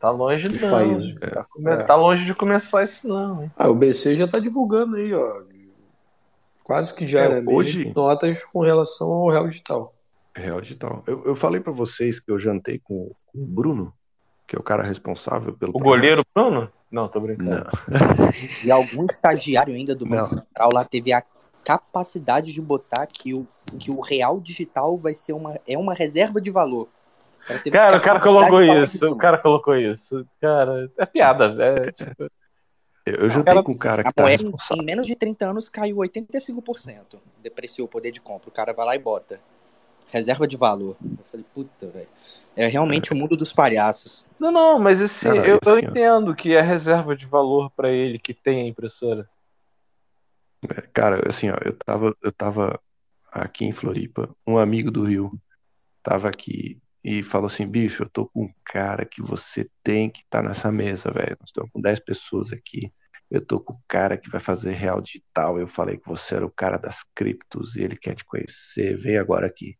Tá 0.00 0.10
longe 0.10 0.48
dos 0.48 0.62
não. 0.62 0.70
países. 0.70 1.14
Tá, 1.20 1.44
come- 1.50 1.70
É. 1.70 1.84
tá 1.84 1.96
longe 1.96 2.24
de 2.24 2.34
começar 2.34 2.84
isso 2.84 3.06
não, 3.06 3.42
hein? 3.42 3.52
Ah, 3.56 3.68
o 3.68 3.74
BC 3.74 4.14
já 4.16 4.24
está 4.24 4.38
divulgando 4.38 4.96
aí, 4.96 5.12
ó, 5.12 5.42
quase 6.62 6.94
que 6.94 7.04
diariamente, 7.04 7.50
É, 7.50 7.54
hoje- 7.54 7.92
notas 7.94 8.42
com 8.44 8.60
relação 8.62 9.12
ao 9.12 9.30
real 9.30 9.48
digital. 9.48 9.93
Real 10.36 10.60
digital. 10.60 11.02
Eu, 11.06 11.24
eu 11.24 11.36
falei 11.36 11.60
pra 11.60 11.72
vocês 11.72 12.18
que 12.18 12.30
eu 12.30 12.38
jantei 12.38 12.78
com, 12.78 13.12
com 13.26 13.38
o 13.38 13.46
Bruno, 13.46 13.92
que 14.46 14.56
é 14.56 14.58
o 14.58 14.62
cara 14.62 14.82
responsável 14.82 15.52
pelo. 15.52 15.72
O 15.74 15.78
goleiro 15.78 16.24
Bruno? 16.34 16.70
Não, 16.90 17.08
tô 17.08 17.20
brincando. 17.20 17.50
Não. 17.50 18.30
E 18.64 18.70
algum 18.70 19.04
estagiário 19.06 19.74
ainda 19.74 19.94
do 19.94 20.06
Banco. 20.06 20.26
Central 20.26 20.70
lá 20.72 20.84
teve 20.84 21.12
a 21.12 21.22
capacidade 21.64 22.52
de 22.52 22.60
botar 22.60 23.06
que 23.06 23.32
o, 23.34 23.46
que 23.78 23.90
o 23.90 24.00
real 24.00 24.38
digital 24.38 24.98
vai 24.98 25.14
ser 25.14 25.32
uma, 25.32 25.58
é 25.66 25.78
uma 25.78 25.94
reserva 25.94 26.40
de 26.40 26.50
valor. 26.50 26.88
Cara, 27.70 27.96
o 27.98 28.00
cara 28.00 28.20
colocou 28.20 28.58
falar 28.58 28.82
isso. 28.82 29.10
O 29.12 29.16
cara 29.16 29.38
colocou 29.38 29.76
isso. 29.76 30.26
Cara, 30.40 30.90
é 30.96 31.06
piada. 31.06 31.56
É, 31.58 31.92
tipo, 31.92 32.30
Eu, 33.04 33.28
jantei 33.28 33.62
com 33.62 33.72
o 33.72 33.78
cara 33.78 34.02
que 34.02 34.08
A 34.08 34.12
tá 34.12 34.22
moeda 34.22 34.42
em, 34.42 34.52
em 34.78 34.84
menos 34.84 35.06
de 35.06 35.14
30 35.14 35.44
anos 35.44 35.68
caiu 35.68 35.96
85%. 35.96 37.18
Depreciou 37.42 37.86
o 37.86 37.90
poder 37.90 38.12
de 38.12 38.20
compra. 38.20 38.48
O 38.48 38.52
cara 38.52 38.72
vai 38.72 38.86
lá 38.86 38.96
e 38.96 38.98
bota. 38.98 39.40
Reserva 40.14 40.46
de 40.46 40.56
valor. 40.56 40.96
Eu 41.02 41.24
falei, 41.24 41.44
puta, 41.52 41.88
velho. 41.88 42.06
É 42.54 42.68
realmente 42.68 43.12
o 43.12 43.16
mundo 43.16 43.36
dos 43.36 43.52
palhaços. 43.52 44.24
Não, 44.38 44.52
não, 44.52 44.78
mas 44.78 45.00
esse, 45.00 45.24
Cara, 45.24 45.44
eu, 45.44 45.58
eu 45.66 45.78
entendo 45.80 46.32
que 46.36 46.54
é 46.54 46.60
reserva 46.60 47.16
de 47.16 47.26
valor 47.26 47.68
pra 47.72 47.90
ele 47.90 48.16
que 48.16 48.32
tem 48.32 48.60
a 48.60 48.68
impressora. 48.68 49.28
É, 50.70 50.82
Cara, 50.92 51.28
assim, 51.28 51.50
ó, 51.50 51.56
eu 51.64 51.76
tava, 51.76 52.16
eu 52.22 52.30
tava 52.30 52.80
aqui 53.32 53.64
em 53.64 53.72
Floripa, 53.72 54.32
um 54.46 54.56
amigo 54.56 54.88
do 54.88 55.02
Rio 55.02 55.32
tava 56.00 56.28
aqui 56.28 56.80
e 57.02 57.24
falou 57.24 57.48
assim, 57.48 57.66
bicho, 57.66 58.04
eu 58.04 58.08
tô 58.08 58.28
com 58.28 58.44
um 58.44 58.54
cara 58.64 59.04
que 59.04 59.20
você 59.20 59.68
tem 59.82 60.08
que 60.08 60.20
estar 60.20 60.44
nessa 60.44 60.70
mesa, 60.70 61.10
velho. 61.10 61.36
Nós 61.40 61.48
estamos 61.48 61.72
com 61.72 61.80
10 61.80 61.98
pessoas 61.98 62.52
aqui. 62.52 62.92
Eu 63.28 63.44
tô 63.44 63.58
com 63.58 63.72
o 63.72 63.82
cara 63.88 64.16
que 64.16 64.30
vai 64.30 64.40
fazer 64.40 64.74
real 64.74 65.00
digital. 65.00 65.58
Eu 65.58 65.66
falei 65.66 65.96
que 65.96 66.06
você 66.06 66.36
era 66.36 66.46
o 66.46 66.52
cara 66.52 66.76
das 66.76 67.02
criptos 67.16 67.74
e 67.74 67.82
ele 67.82 67.96
quer 67.96 68.14
te 68.14 68.24
conhecer. 68.24 68.96
Vem 68.96 69.18
agora 69.18 69.44
aqui. 69.44 69.76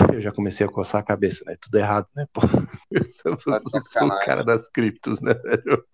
Eu 0.14 0.20
já 0.20 0.32
comecei 0.32 0.66
a 0.66 0.70
coçar 0.70 1.00
a 1.00 1.04
cabeça, 1.04 1.42
né? 1.46 1.56
Tudo 1.60 1.78
errado, 1.78 2.06
né, 2.14 2.26
pô? 2.32 2.40
Eu 2.90 3.04
sou, 3.10 3.36
Tá 3.36 3.60
eu 3.72 3.80
sou 3.80 4.08
o 4.08 4.18
cara 4.20 4.44
das 4.44 4.68
criptos, 4.68 5.20
né, 5.20 5.34
velho? 5.34 5.84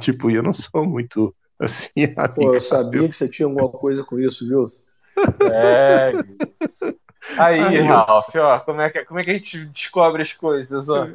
Tipo, 0.00 0.30
eu 0.30 0.42
não 0.42 0.54
sou 0.54 0.86
muito 0.86 1.34
assim, 1.60 1.90
Pô, 2.34 2.54
eu 2.54 2.60
sabia 2.60 3.08
que 3.08 3.14
você 3.14 3.28
tinha 3.30 3.46
alguma 3.46 3.70
coisa 3.70 4.04
com 4.04 4.18
isso, 4.18 4.46
viu? 4.48 4.66
É. 5.44 6.12
Aí, 7.36 7.60
Aí 7.60 7.76
eu- 7.76 7.86
Ralph, 7.86 8.34
ó, 8.36 8.60
como 8.60 8.80
é, 8.80 8.90
que, 8.90 9.04
como 9.04 9.20
é 9.20 9.24
que 9.24 9.30
a 9.30 9.34
gente 9.34 9.64
descobre 9.66 10.22
as 10.22 10.32
coisas, 10.32 10.88
ó? 10.88 11.08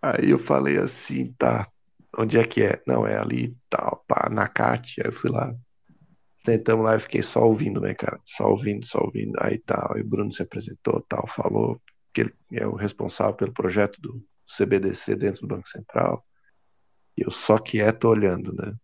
Aí 0.00 0.30
eu 0.30 0.38
falei 0.38 0.78
assim, 0.78 1.32
tá, 1.34 1.68
onde 2.18 2.38
é 2.38 2.44
que 2.44 2.62
é? 2.62 2.82
Não, 2.86 3.06
é 3.06 3.18
ali 3.18 3.46
e 3.46 3.56
tal, 3.70 4.04
pá, 4.06 4.28
na. 4.30 4.44
Aí 4.44 4.80
eu 5.04 5.12
fui 5.12 5.30
lá, 5.30 5.54
sentamos 6.44 6.84
lá 6.84 6.96
e 6.96 7.00
fiquei 7.00 7.22
só 7.22 7.44
ouvindo, 7.44 7.80
né, 7.80 7.94
cara? 7.94 8.20
Só 8.24 8.48
ouvindo, 8.50 8.86
só 8.86 9.00
ouvindo. 9.00 9.32
Aí 9.40 9.58
tal, 9.60 9.94
aí 9.94 10.02
o 10.02 10.06
Bruno 10.08 10.32
se 10.32 10.42
apresentou, 10.42 11.00
tal, 11.08 11.26
falou 11.28 11.80
que 12.12 12.22
ele 12.22 12.34
é 12.52 12.66
o 12.66 12.74
responsável 12.74 13.34
pelo 13.34 13.52
projeto 13.52 14.00
do 14.00 14.22
CBDC 14.46 15.16
dentro 15.16 15.42
do 15.42 15.48
Banco 15.48 15.68
Central. 15.68 16.24
E 17.16 17.22
eu 17.24 17.30
só 17.30 17.58
quieto 17.58 18.04
olhando, 18.06 18.52
né? 18.54 18.74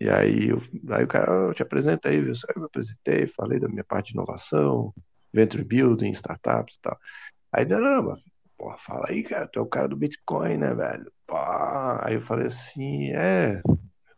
E 0.00 0.08
aí, 0.10 0.48
eu, 0.48 0.62
aí 0.90 1.04
o 1.04 1.08
cara, 1.08 1.30
"Ah, 1.32 1.48
eu 1.48 1.54
te 1.54 1.62
apresento 1.62 2.08
aí, 2.08 2.20
viu? 2.20 2.34
Eu 2.54 2.60
me 2.62 2.66
apresentei, 2.66 3.26
falei 3.28 3.60
da 3.60 3.68
minha 3.68 3.84
parte 3.84 4.08
de 4.08 4.14
inovação, 4.14 4.92
venture 5.32 5.64
building, 5.64 6.10
startups 6.12 6.76
e 6.76 6.80
tal. 6.82 6.98
Aí, 7.52 7.66
mas, 7.66 8.20
porra, 8.58 8.78
fala 8.78 9.06
aí, 9.08 9.22
cara, 9.22 9.48
tu 9.48 9.58
é 9.60 9.62
o 9.62 9.66
cara 9.66 9.88
do 9.88 9.96
Bitcoin, 9.96 10.58
né, 10.58 10.74
velho? 10.74 11.12
Pá. 11.26 12.00
Aí 12.06 12.14
eu 12.16 12.22
falei 12.22 12.48
assim, 12.48 13.12
é, 13.12 13.62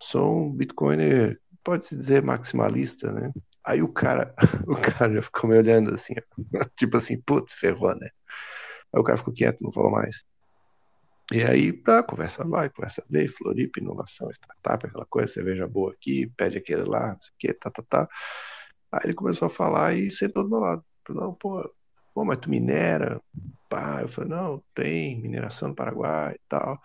sou 0.02 0.46
um 0.46 0.52
Bitcoiner, 0.52 1.40
pode-se 1.64 1.96
dizer 1.96 2.22
maximalista, 2.22 3.10
né? 3.10 3.32
Aí 3.64 3.82
o 3.82 3.88
cara, 3.88 4.34
o 4.68 4.76
cara 4.76 5.14
já 5.14 5.22
ficou 5.22 5.48
me 5.50 5.56
olhando 5.56 5.94
assim, 5.94 6.14
tipo 6.76 6.96
assim, 6.96 7.20
putz, 7.20 7.54
ferrou, 7.54 7.94
né? 7.96 8.08
Aí 8.92 9.00
o 9.00 9.04
cara 9.04 9.18
ficou 9.18 9.34
quieto, 9.34 9.60
não 9.62 9.72
falou 9.72 9.90
mais. 9.90 10.24
E 11.32 11.42
aí, 11.42 11.72
tá, 11.72 12.02
conversa 12.02 12.44
vai, 12.44 12.68
conversa 12.68 13.02
vem, 13.08 13.26
Floripa, 13.26 13.80
inovação, 13.80 14.30
startup, 14.30 14.86
aquela 14.86 15.06
coisa, 15.06 15.32
cerveja 15.32 15.66
boa 15.66 15.92
aqui, 15.92 16.30
pede 16.36 16.58
aquele 16.58 16.84
lá, 16.84 17.12
não 17.14 17.20
sei 17.20 17.30
o 17.30 17.38
que, 17.38 17.54
tá, 17.54 17.70
tá, 17.70 17.82
tá. 17.88 18.08
Aí 18.92 19.00
ele 19.04 19.14
começou 19.14 19.46
a 19.46 19.50
falar 19.50 19.94
e 19.94 20.10
sentou 20.10 20.44
do 20.44 20.50
meu 20.50 20.60
lado. 20.60 20.84
Não, 21.08 21.34
pô, 21.34 21.68
pô, 22.14 22.24
mas 22.24 22.38
tu 22.38 22.50
minera? 22.50 23.20
Pá, 23.70 24.02
eu 24.02 24.08
falei, 24.08 24.30
não, 24.30 24.62
tem 24.74 25.20
mineração 25.20 25.70
no 25.70 25.74
Paraguai 25.74 26.34
e 26.34 26.40
tal, 26.48 26.80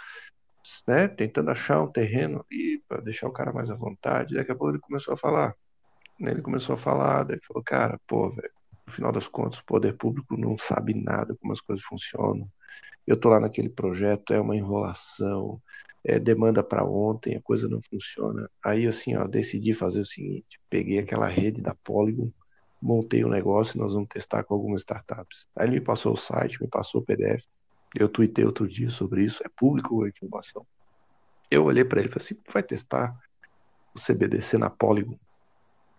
né? 0.87 1.07
Tentando 1.07 1.51
achar 1.51 1.81
um 1.81 1.91
terreno 1.91 2.45
ali 2.51 2.83
para 2.87 3.01
deixar 3.01 3.27
o 3.27 3.33
cara 3.33 3.53
mais 3.53 3.69
à 3.69 3.75
vontade. 3.75 4.35
Daqui 4.35 4.51
a 4.51 4.55
pouco 4.55 4.71
ele 4.71 4.79
começou 4.79 5.13
a 5.13 5.17
falar. 5.17 5.55
Né, 6.19 6.31
Ele 6.31 6.41
começou 6.41 6.75
a 6.75 6.77
falar, 6.77 7.23
daí 7.23 7.39
falou, 7.47 7.63
cara, 7.63 7.99
pô, 8.07 8.29
velho, 8.31 8.51
no 8.87 8.93
final 8.93 9.11
das 9.11 9.27
contas, 9.27 9.59
o 9.59 9.65
poder 9.65 9.93
público 9.97 10.35
não 10.37 10.57
sabe 10.57 10.93
nada 10.93 11.35
como 11.39 11.53
as 11.53 11.61
coisas 11.61 11.83
funcionam. 11.85 12.49
Eu 13.07 13.17
tô 13.19 13.29
lá 13.29 13.39
naquele 13.39 13.69
projeto, 13.69 14.33
é 14.33 14.41
uma 14.41 14.55
enrolação, 14.55 15.61
é 16.03 16.19
demanda 16.19 16.63
para 16.63 16.83
ontem, 16.85 17.35
a 17.37 17.41
coisa 17.41 17.67
não 17.67 17.81
funciona. 17.89 18.49
Aí, 18.63 18.87
assim, 18.87 19.15
ó, 19.15 19.27
decidi 19.27 19.73
fazer 19.73 20.01
o 20.01 20.05
seguinte: 20.05 20.59
peguei 20.69 20.99
aquela 20.99 21.27
rede 21.27 21.61
da 21.61 21.75
Polygon, 21.75 22.31
montei 22.81 23.23
o 23.23 23.29
negócio 23.29 23.77
e 23.77 23.79
nós 23.79 23.93
vamos 23.93 24.09
testar 24.09 24.43
com 24.43 24.53
algumas 24.53 24.81
startups. 24.81 25.47
Aí 25.55 25.67
ele 25.67 25.79
me 25.79 25.85
passou 25.85 26.13
o 26.13 26.17
site, 26.17 26.61
me 26.61 26.67
passou 26.67 27.01
o 27.01 27.05
PDF. 27.05 27.45
Eu 27.95 28.07
tuitei 28.07 28.45
outro 28.45 28.67
dia 28.67 28.91
sobre 28.91 29.23
isso, 29.23 29.41
é 29.43 29.49
público 29.55 30.03
a 30.03 30.09
informação. 30.09 30.65
Eu 31.49 31.65
olhei 31.65 31.83
pra 31.83 31.99
ele 31.99 32.09
e 32.09 32.11
falei 32.11 32.25
assim: 32.25 32.37
vai 32.51 32.61
testar 32.61 33.15
o 33.93 33.99
CBDC 33.99 34.57
na 34.57 34.69
Polygon? 34.69 35.17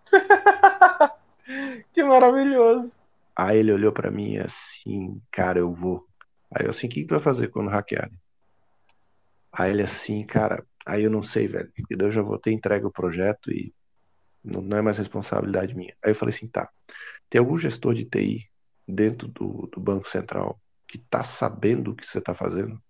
que 1.93 2.03
maravilhoso. 2.03 2.93
Aí 3.35 3.57
ele 3.57 3.73
olhou 3.73 3.91
pra 3.91 4.11
mim 4.11 4.37
assim, 4.37 5.21
cara, 5.31 5.59
eu 5.59 5.73
vou. 5.73 6.07
Aí 6.53 6.65
eu 6.65 6.69
assim, 6.69 6.87
o 6.87 6.89
que, 6.89 7.01
que 7.01 7.07
tu 7.07 7.15
vai 7.15 7.23
fazer 7.23 7.47
quando 7.49 7.69
hackearem? 7.69 8.17
Aí 9.51 9.71
ele 9.71 9.83
assim, 9.83 10.25
cara, 10.25 10.65
aí 10.85 11.03
eu 11.03 11.09
não 11.09 11.23
sei, 11.23 11.47
velho. 11.47 11.71
E 11.89 11.95
daí 11.95 12.07
eu 12.07 12.11
já 12.11 12.21
vou 12.21 12.37
ter 12.37 12.51
entregue 12.51 12.85
o 12.85 12.91
projeto 12.91 13.51
e 13.51 13.73
não, 14.43 14.61
não 14.61 14.77
é 14.77 14.81
mais 14.81 14.97
responsabilidade 14.97 15.75
minha. 15.75 15.95
Aí 16.03 16.11
eu 16.11 16.15
falei 16.15 16.33
assim, 16.33 16.47
tá. 16.47 16.69
Tem 17.29 17.39
algum 17.39 17.57
gestor 17.57 17.93
de 17.93 18.05
TI 18.05 18.49
dentro 18.87 19.27
do, 19.27 19.67
do 19.71 19.79
Banco 19.79 20.09
Central 20.09 20.59
que 20.91 20.97
tá 20.99 21.23
sabendo 21.23 21.91
o 21.91 21.95
que 21.95 22.05
você 22.05 22.19
tá 22.21 22.33
fazendo? 22.33 22.81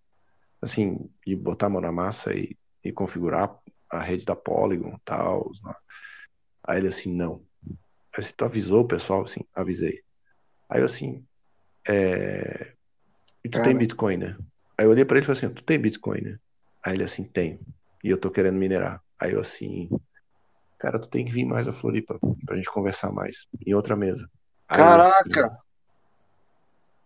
Assim, 0.61 1.09
de 1.25 1.35
botar 1.35 1.67
a 1.67 1.69
mão 1.69 1.81
na 1.81 1.91
massa 1.91 2.33
e, 2.33 2.57
e 2.83 2.91
configurar 2.91 3.55
a 3.89 3.99
rede 3.99 4.25
da 4.25 4.35
Polygon 4.35 4.95
e 4.95 5.01
tal. 5.05 5.51
né? 5.63 5.73
Aí 6.63 6.79
ele 6.79 6.87
assim, 6.87 7.13
não. 7.13 7.45
Aí 8.15 8.23
você 8.23 8.33
tu 8.33 8.45
avisou 8.45 8.81
o 8.81 8.87
pessoal? 8.87 9.23
Assim, 9.23 9.41
avisei. 9.53 10.01
Aí 10.69 10.81
eu 10.81 10.85
assim, 10.85 11.25
é... 11.87 12.73
E 13.43 13.49
tu 13.49 13.53
tem 13.61 13.63
Cara. 13.63 13.77
Bitcoin, 13.79 14.17
né? 14.17 14.37
Aí 14.77 14.85
eu 14.85 14.91
olhei 14.91 15.05
pra 15.05 15.17
ele 15.17 15.25
e 15.25 15.27
falei 15.27 15.45
assim, 15.45 15.53
tu 15.53 15.63
tem 15.63 15.79
Bitcoin, 15.79 16.21
né? 16.21 16.37
Aí 16.83 16.95
ele 16.95 17.03
assim, 17.03 17.23
tenho. 17.23 17.59
E 18.03 18.09
eu 18.09 18.19
tô 18.19 18.31
querendo 18.31 18.57
minerar. 18.57 19.01
Aí 19.19 19.33
eu 19.33 19.39
assim, 19.39 19.89
cara, 20.79 20.99
tu 20.99 21.07
tem 21.09 21.25
que 21.25 21.31
vir 21.31 21.45
mais 21.45 21.67
a 21.67 21.73
Floripa 21.73 22.19
pra 22.45 22.55
gente 22.57 22.71
conversar 22.71 23.11
mais. 23.11 23.47
Em 23.65 23.73
outra 23.73 23.95
mesa. 23.95 24.29
Aí 24.67 24.83
assim- 24.83 25.29
Caraca! 25.31 25.57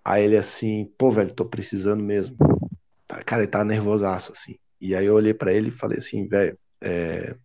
Aí 0.05 0.23
ele 0.23 0.37
assim, 0.37 0.85
pô, 0.99 1.09
velho, 1.09 1.33
tô 1.33 1.43
precisando 1.43 2.03
mesmo. 2.03 2.37
Tá, 3.07 3.23
Cara, 3.23 3.41
ele 3.41 3.51
tá 3.51 3.65
nervosaço, 3.65 4.31
assim. 4.31 4.55
E 4.79 4.93
aí 4.93 5.07
eu 5.07 5.15
olhei 5.15 5.33
pra 5.33 5.51
ele 5.51 5.69
e 5.69 5.71
falei 5.71 5.97
assim, 5.97 6.27
velho, 6.27 6.55
é, 6.79 7.35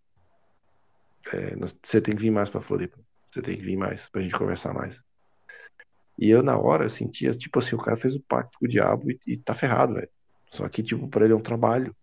é, 1.32 1.56
você 1.56 2.02
tem 2.02 2.14
que 2.14 2.20
vir 2.20 2.30
mais 2.30 2.50
pra 2.50 2.60
Floripa. 2.60 2.98
Você 3.30 3.40
tem 3.40 3.56
que 3.56 3.62
vir 3.62 3.76
mais 3.78 4.08
pra 4.10 4.20
gente 4.20 4.36
conversar 4.36 4.74
mais. 4.74 5.00
E 6.18 6.28
eu, 6.28 6.42
na 6.42 6.58
hora, 6.58 6.84
eu 6.84 6.90
sentia, 6.90 7.32
tipo 7.32 7.58
assim, 7.58 7.74
o 7.74 7.78
cara 7.78 7.96
fez 7.96 8.14
o 8.14 8.20
pacto 8.20 8.58
com 8.58 8.66
o 8.66 8.68
diabo 8.68 9.10
e, 9.10 9.18
e 9.26 9.36
tá 9.38 9.54
ferrado, 9.54 9.94
velho. 9.94 10.10
Só 10.50 10.68
que, 10.68 10.82
tipo, 10.82 11.08
pra 11.08 11.24
ele 11.24 11.32
é 11.32 11.36
um 11.36 11.40
trabalho. 11.40 11.96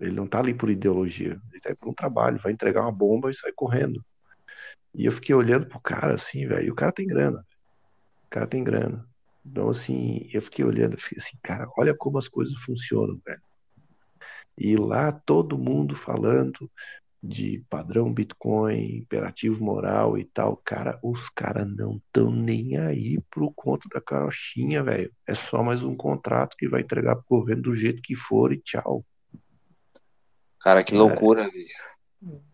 Ele 0.00 0.12
não 0.12 0.26
tá 0.26 0.38
ali 0.38 0.54
por 0.54 0.70
ideologia. 0.70 1.38
Ele 1.50 1.60
tá 1.60 1.68
aí 1.68 1.76
por 1.76 1.88
um 1.90 1.94
trabalho. 1.94 2.40
Vai 2.42 2.52
entregar 2.52 2.80
uma 2.80 2.92
bomba 2.92 3.30
e 3.30 3.34
sair 3.34 3.52
correndo. 3.52 4.02
E 4.94 5.04
eu 5.04 5.12
fiquei 5.12 5.34
olhando 5.34 5.66
pro 5.66 5.80
cara, 5.80 6.14
assim, 6.14 6.46
velho. 6.46 6.66
E 6.66 6.70
o 6.70 6.74
cara 6.74 6.92
tem 6.92 7.06
grana. 7.06 7.44
O 8.26 8.30
cara 8.30 8.46
tem 8.46 8.64
grana. 8.64 9.06
Então, 9.50 9.70
assim, 9.70 10.28
eu 10.32 10.42
fiquei 10.42 10.64
olhando, 10.64 10.98
fiquei 10.98 11.18
assim, 11.18 11.36
cara, 11.42 11.66
olha 11.78 11.94
como 11.94 12.18
as 12.18 12.28
coisas 12.28 12.54
funcionam, 12.62 13.18
velho. 13.24 13.40
E 14.56 14.76
lá 14.76 15.10
todo 15.10 15.56
mundo 15.56 15.96
falando 15.96 16.70
de 17.22 17.64
padrão 17.70 18.12
Bitcoin, 18.12 18.98
imperativo 18.98 19.64
moral 19.64 20.18
e 20.18 20.24
tal. 20.24 20.56
Cara, 20.58 20.98
os 21.02 21.30
caras 21.30 21.66
não 21.66 21.96
estão 21.96 22.30
nem 22.30 22.76
aí 22.76 23.18
pro 23.30 23.50
conto 23.52 23.88
da 23.88 24.00
carochinha, 24.00 24.82
velho. 24.82 25.10
É 25.26 25.34
só 25.34 25.62
mais 25.62 25.82
um 25.82 25.96
contrato 25.96 26.56
que 26.56 26.68
vai 26.68 26.82
entregar 26.82 27.16
pro 27.16 27.38
governo 27.38 27.62
do 27.62 27.74
jeito 27.74 28.02
que 28.02 28.14
for 28.14 28.52
e 28.52 28.58
tchau. 28.58 29.04
Cara, 30.60 30.84
que 30.84 30.94
loucura, 30.94 31.48
velho. 31.50 31.66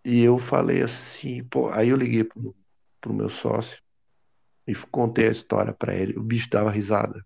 E 0.05 0.21
eu 0.23 0.39
falei 0.39 0.83
assim, 0.83 1.43
pô, 1.43 1.71
aí 1.71 1.89
eu 1.89 1.97
liguei 1.97 2.23
pro, 2.23 2.55
pro 3.01 3.13
meu 3.13 3.29
sócio 3.29 3.84
e 4.67 4.75
contei 4.75 5.29
a 5.29 5.33
história 5.33 5.73
pra 5.73 5.95
ele. 5.95 6.19
O 6.19 6.23
bicho 6.23 6.49
dava 6.51 6.71
risada. 6.71 7.25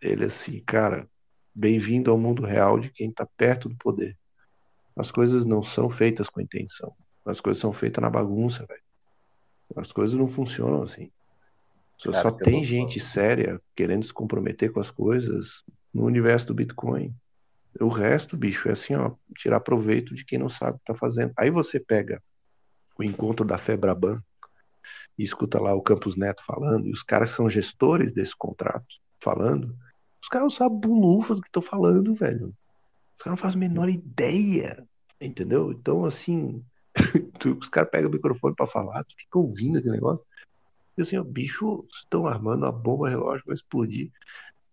Ele 0.00 0.24
assim, 0.24 0.60
cara, 0.60 1.08
bem-vindo 1.54 2.10
ao 2.10 2.18
mundo 2.18 2.42
real 2.42 2.78
de 2.78 2.90
quem 2.90 3.10
tá 3.10 3.26
perto 3.36 3.68
do 3.68 3.76
poder. 3.76 4.16
As 4.94 5.10
coisas 5.10 5.44
não 5.44 5.62
são 5.62 5.88
feitas 5.88 6.28
com 6.28 6.40
intenção. 6.40 6.94
As 7.24 7.40
coisas 7.40 7.60
são 7.60 7.72
feitas 7.72 8.00
na 8.00 8.08
bagunça, 8.08 8.64
velho. 8.66 8.82
As 9.76 9.90
coisas 9.90 10.16
não 10.16 10.28
funcionam 10.28 10.82
assim. 10.84 11.10
Só, 11.98 12.12
Cara, 12.12 12.22
só 12.22 12.30
tem 12.30 12.62
gente 12.62 13.00
séria 13.00 13.60
querendo 13.74 14.04
se 14.04 14.12
comprometer 14.12 14.70
com 14.70 14.80
as 14.80 14.90
coisas 14.90 15.64
no 15.92 16.04
universo 16.04 16.46
do 16.46 16.54
Bitcoin. 16.54 17.14
O 17.80 17.88
resto, 17.88 18.36
bicho, 18.36 18.68
é 18.68 18.72
assim, 18.72 18.94
ó, 18.94 19.12
tirar 19.36 19.60
proveito 19.60 20.14
de 20.14 20.24
quem 20.24 20.38
não 20.38 20.48
sabe 20.48 20.76
o 20.76 20.78
que 20.78 20.84
tá 20.84 20.94
fazendo. 20.94 21.32
Aí 21.36 21.50
você 21.50 21.80
pega 21.80 22.22
o 22.98 23.02
encontro 23.02 23.44
da 23.44 23.58
Febraban 23.58 24.22
e 25.18 25.22
escuta 25.22 25.60
lá 25.60 25.74
o 25.74 25.82
Campos 25.82 26.16
Neto 26.16 26.42
falando, 26.44 26.86
e 26.86 26.92
os 26.92 27.02
caras 27.02 27.30
que 27.30 27.36
são 27.36 27.48
gestores 27.48 28.12
desse 28.12 28.36
contrato 28.36 28.86
falando, 29.20 29.74
os 30.22 30.28
caras 30.28 30.44
não 30.44 30.50
sabem 30.50 30.78
bulufa 30.78 31.34
do 31.34 31.40
que 31.40 31.48
estão 31.48 31.62
falando, 31.62 32.14
velho. 32.14 32.48
Os 32.48 33.24
caras 33.24 33.38
não 33.38 33.42
fazem 33.42 33.56
a 33.56 33.68
menor 33.68 33.88
ideia, 33.88 34.86
entendeu? 35.20 35.72
Então, 35.72 36.04
assim, 36.04 36.62
tu- 37.38 37.58
os 37.60 37.68
caras 37.68 37.90
pegam 37.90 38.10
o 38.10 38.12
microfone 38.12 38.54
pra 38.54 38.66
falar, 38.66 39.04
tu 39.04 39.14
fica 39.16 39.38
ouvindo 39.38 39.78
aquele 39.78 39.94
negócio, 39.94 40.24
e 40.98 41.02
assim, 41.02 41.16
ó, 41.16 41.22
bicho, 41.22 41.86
estão 41.94 42.26
armando 42.26 42.64
a 42.64 42.72
bomba 42.72 43.08
relógio 43.08 43.44
vai 43.46 43.54
explodir. 43.54 44.10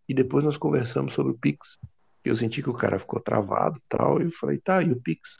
E 0.07 0.13
depois 0.13 0.43
nós 0.43 0.57
conversamos 0.57 1.13
sobre 1.13 1.33
o 1.33 1.37
Pix. 1.37 1.77
Eu 2.23 2.35
senti 2.35 2.61
que 2.63 2.69
o 2.69 2.73
cara 2.73 2.97
ficou 2.97 3.19
travado 3.19 3.77
e 3.77 3.81
tal, 3.89 4.21
e 4.21 4.25
eu 4.25 4.31
falei, 4.31 4.57
tá, 4.57 4.81
e 4.81 4.91
o 4.91 5.01
Pix? 5.01 5.37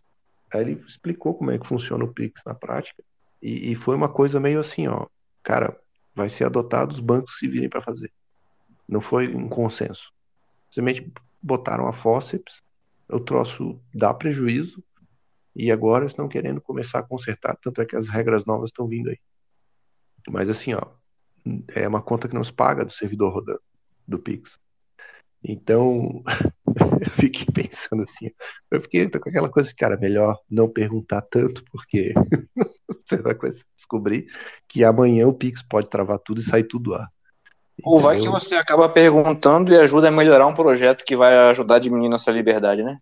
Aí 0.54 0.62
ele 0.62 0.84
explicou 0.88 1.34
como 1.34 1.52
é 1.52 1.58
que 1.58 1.68
funciona 1.68 2.04
o 2.04 2.14
Pix 2.14 2.42
na 2.46 2.54
prática. 2.54 3.02
E, 3.44 3.74
e 3.74 3.76
foi 3.76 3.94
uma 3.94 4.08
coisa 4.08 4.40
meio 4.40 4.62
assim, 4.62 4.88
ó, 4.88 5.06
cara, 5.44 5.78
vai 6.16 6.30
ser 6.30 6.46
adotado 6.46 6.94
os 6.94 7.02
bancos 7.02 7.38
se 7.38 7.46
virem 7.46 7.70
para 7.70 7.82
fazer. 7.82 8.10
Não 8.88 9.02
foi 9.02 9.36
um 9.36 9.50
consenso. 9.50 10.14
Simplesmente 10.72 11.12
botaram 11.42 11.86
a 11.86 11.92
fórceps, 11.92 12.62
o 13.10 13.20
troço 13.20 13.78
dá 13.94 14.14
prejuízo, 14.14 14.82
e 15.54 15.70
agora 15.72 16.06
estão 16.06 16.30
querendo 16.30 16.62
começar 16.62 17.00
a 17.00 17.04
consertar, 17.04 17.58
tanto 17.62 17.82
é 17.82 17.86
que 17.86 17.98
as 17.98 18.08
regras 18.08 18.46
novas 18.46 18.70
estão 18.70 18.88
vindo 18.88 19.10
aí. 19.10 19.20
Mas 20.30 20.48
assim, 20.50 20.74
ó, 20.74 20.82
é 21.76 21.86
uma 21.86 22.02
conta 22.02 22.30
que 22.30 22.34
não 22.34 22.46
se 22.46 22.54
paga 22.54 22.86
do 22.86 22.94
servidor 22.94 23.34
rodando, 23.34 23.62
do 24.08 24.18
Pix. 24.18 24.58
Então, 25.44 26.24
eu 27.04 27.12
fiquei 27.12 27.46
pensando 27.54 28.04
assim, 28.04 28.32
eu 28.72 28.82
fiquei 28.82 29.10
com 29.10 29.30
aquela 29.30 29.50
coisa, 29.50 29.74
cara, 29.78 29.98
melhor 29.98 30.40
não 30.50 30.70
perguntar 30.70 31.22
tanto, 31.22 31.64
porque 31.72 32.14
você 32.88 33.18
vai 33.18 33.36
descobrir 33.76 34.28
que 34.68 34.84
amanhã 34.84 35.28
o 35.28 35.34
Pix 35.34 35.62
pode 35.64 35.90
travar 35.90 36.20
tudo 36.20 36.42
e 36.42 36.44
sair 36.44 36.64
tudo 36.64 36.92
lá. 36.92 37.08
Ou 37.84 38.00
vai 38.00 38.18
que 38.18 38.30
você 38.30 38.56
acaba 38.56 38.88
perguntando 38.88 39.74
e 39.74 39.78
ajuda 39.78 40.08
a 40.08 40.12
melhorar 40.12 40.48
um 40.48 40.54
projeto 40.54 41.04
que 41.04 41.18
vai 41.18 41.36
ajudar 41.50 41.76
a 41.76 41.80
diminuir 41.80 42.08
nossa 42.08 42.32
liberdade, 42.32 42.84
né? 42.84 43.00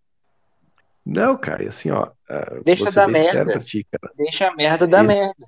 Não, 1.06 1.38
cara, 1.38 1.68
assim, 1.68 1.92
ó, 1.92 2.10
ah, 2.30 2.62
Deixa 2.64 2.90
sincero 2.92 3.10
merda. 3.12 3.60
ti, 3.60 3.86
cara. 3.92 4.14
Deixa 4.16 4.48
a 4.48 4.56
merda 4.56 4.88
da 4.88 5.00
Esse- 5.04 5.08
merda. 5.08 5.46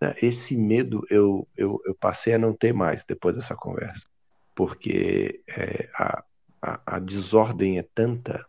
né, 0.00 0.14
Esse 0.22 0.56
medo 0.56 1.06
eu, 1.08 1.48
eu, 1.56 1.80
eu 1.86 1.94
passei 1.94 2.34
a 2.34 2.38
não 2.38 2.52
ter 2.52 2.72
mais 2.72 3.04
depois 3.04 3.34
dessa 3.36 3.54
conversa. 3.54 4.02
Porque 4.54 5.40
é, 5.48 5.88
a, 5.94 6.22
a, 6.62 6.80
a 6.86 6.98
desordem 7.00 7.78
é 7.78 7.82
tanta, 7.82 8.46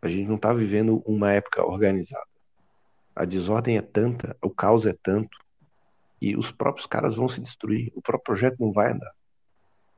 a 0.00 0.08
gente 0.08 0.26
não 0.26 0.36
está 0.36 0.52
vivendo 0.52 1.02
uma 1.04 1.30
época 1.30 1.64
organizada. 1.64 2.26
A 3.14 3.24
desordem 3.24 3.76
é 3.76 3.82
tanta, 3.82 4.36
o 4.42 4.50
caos 4.50 4.86
é 4.86 4.96
tanto, 5.02 5.38
e 6.20 6.36
os 6.36 6.50
próprios 6.50 6.86
caras 6.86 7.14
vão 7.14 7.28
se 7.28 7.40
destruir. 7.40 7.92
O 7.94 8.00
próprio 8.00 8.24
projeto 8.24 8.56
não 8.58 8.72
vai 8.72 8.92
andar. 8.92 9.12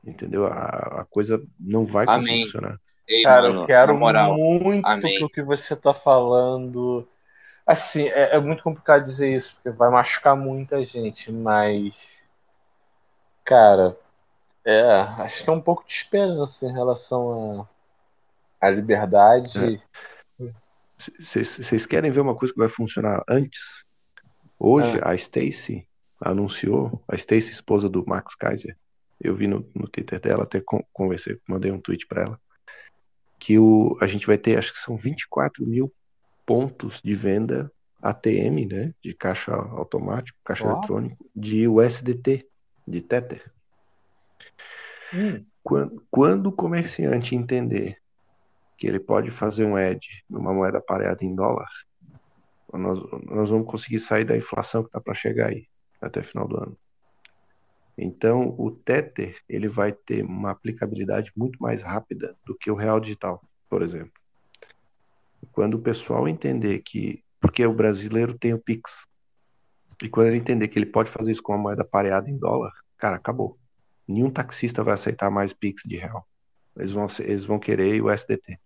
Entendeu? 0.03 0.45
A, 0.45 1.01
a 1.01 1.05
coisa 1.05 1.41
não 1.59 1.85
vai 1.85 2.05
Amém. 2.07 2.45
funcionar. 2.45 2.79
Ei, 3.07 3.23
Cara, 3.23 3.47
mano, 3.47 3.61
eu 3.61 3.65
quero 3.65 3.97
muito 3.97 4.85
amém. 4.85 5.17
que 5.17 5.23
o 5.23 5.29
que 5.29 5.41
você 5.41 5.75
tá 5.75 5.93
falando. 5.93 7.07
Assim, 7.65 8.07
é, 8.07 8.35
é 8.35 8.39
muito 8.39 8.61
complicado 8.63 9.05
dizer 9.05 9.35
isso, 9.35 9.53
porque 9.55 9.69
vai 9.69 9.89
machucar 9.89 10.35
muita 10.35 10.85
gente, 10.85 11.31
mas. 11.31 11.95
Cara, 13.45 13.97
é, 14.69 14.81
acho 15.23 15.43
que 15.43 15.49
é 15.49 15.53
um 15.53 15.61
pouco 15.61 15.85
de 15.87 15.93
esperança 15.93 16.65
em 16.65 16.73
relação 16.73 17.67
à 18.59 18.69
liberdade. 18.69 19.81
Vocês 21.19 21.85
querem 21.85 22.11
ver 22.11 22.19
uma 22.21 22.35
coisa 22.35 22.53
que 22.53 22.59
vai 22.59 22.69
funcionar 22.69 23.23
antes? 23.29 23.85
Hoje, 24.59 24.99
Ah. 25.01 25.11
a 25.11 25.15
Stacy 25.15 25.87
anunciou, 26.19 27.01
a 27.07 27.15
Stacy, 27.15 27.51
esposa 27.51 27.87
do 27.87 28.03
Max 28.07 28.35
Kaiser, 28.35 28.75
eu 29.21 29.35
vi 29.35 29.47
no, 29.47 29.69
no 29.75 29.87
Twitter 29.87 30.19
dela, 30.19 30.43
até 30.43 30.59
con- 30.59 30.83
conversei, 30.91 31.39
mandei 31.47 31.71
um 31.71 31.79
tweet 31.79 32.07
para 32.07 32.23
ela, 32.23 32.41
que 33.39 33.57
o, 33.59 33.95
a 34.01 34.07
gente 34.07 34.25
vai 34.25 34.37
ter, 34.37 34.57
acho 34.57 34.73
que 34.73 34.79
são 34.79 34.97
24 34.97 35.65
mil 35.65 35.93
pontos 36.45 36.99
de 37.03 37.13
venda 37.13 37.71
ATM, 38.01 38.65
né, 38.65 38.93
de 39.03 39.13
caixa 39.13 39.53
automático, 39.53 40.37
caixa 40.43 40.65
Ó. 40.67 40.71
eletrônico, 40.71 41.23
de 41.35 41.67
USDT, 41.67 42.47
de 42.87 43.01
Tether. 43.01 43.51
Hum. 45.13 45.45
Quando, 45.63 46.03
quando 46.09 46.47
o 46.47 46.51
comerciante 46.51 47.35
entender 47.35 47.97
que 48.77 48.87
ele 48.87 48.99
pode 48.99 49.31
fazer 49.31 49.65
um 49.65 49.77
edge 49.77 50.23
numa 50.29 50.53
moeda 50.53 50.79
pareada 50.79 51.25
em 51.25 51.35
dólar, 51.35 51.67
nós, 52.73 52.99
nós 53.25 53.49
vamos 53.49 53.67
conseguir 53.67 53.99
sair 53.99 54.25
da 54.25 54.37
inflação 54.37 54.83
que 54.83 54.89
está 54.89 55.01
para 55.01 55.13
chegar 55.13 55.49
aí, 55.49 55.67
até 56.01 56.21
final 56.21 56.47
do 56.47 56.57
ano. 56.57 56.77
Então, 57.97 58.53
o 58.59 58.69
Tether 58.69 59.35
ele 59.49 59.67
vai 59.67 59.91
ter 59.91 60.23
uma 60.23 60.51
aplicabilidade 60.51 61.31
muito 61.35 61.57
mais 61.61 61.81
rápida 61.81 62.35
do 62.45 62.55
que 62.55 62.69
o 62.69 62.75
real 62.75 62.99
digital, 62.99 63.41
por 63.67 63.81
exemplo. 63.81 64.11
Quando 65.51 65.75
o 65.75 65.81
pessoal 65.81 66.27
entender 66.27 66.79
que. 66.79 67.23
Porque 67.39 67.65
o 67.65 67.73
brasileiro 67.73 68.37
tem 68.37 68.53
o 68.53 68.59
Pix. 68.59 68.91
E 70.01 70.09
quando 70.09 70.27
ele 70.27 70.37
entender 70.37 70.67
que 70.67 70.77
ele 70.77 70.85
pode 70.85 71.09
fazer 71.09 71.31
isso 71.31 71.41
com 71.41 71.53
a 71.53 71.57
moeda 71.57 71.83
pareada 71.83 72.29
em 72.29 72.37
dólar, 72.37 72.71
cara, 72.97 73.15
acabou. 73.15 73.57
Nenhum 74.07 74.29
taxista 74.29 74.83
vai 74.83 74.93
aceitar 74.93 75.29
mais 75.29 75.51
Pix 75.53 75.83
de 75.85 75.97
real. 75.97 76.25
Eles 76.77 76.91
vão, 76.91 77.07
eles 77.19 77.45
vão 77.45 77.59
querer 77.59 78.01
o 78.01 78.09
SDT. 78.09 78.57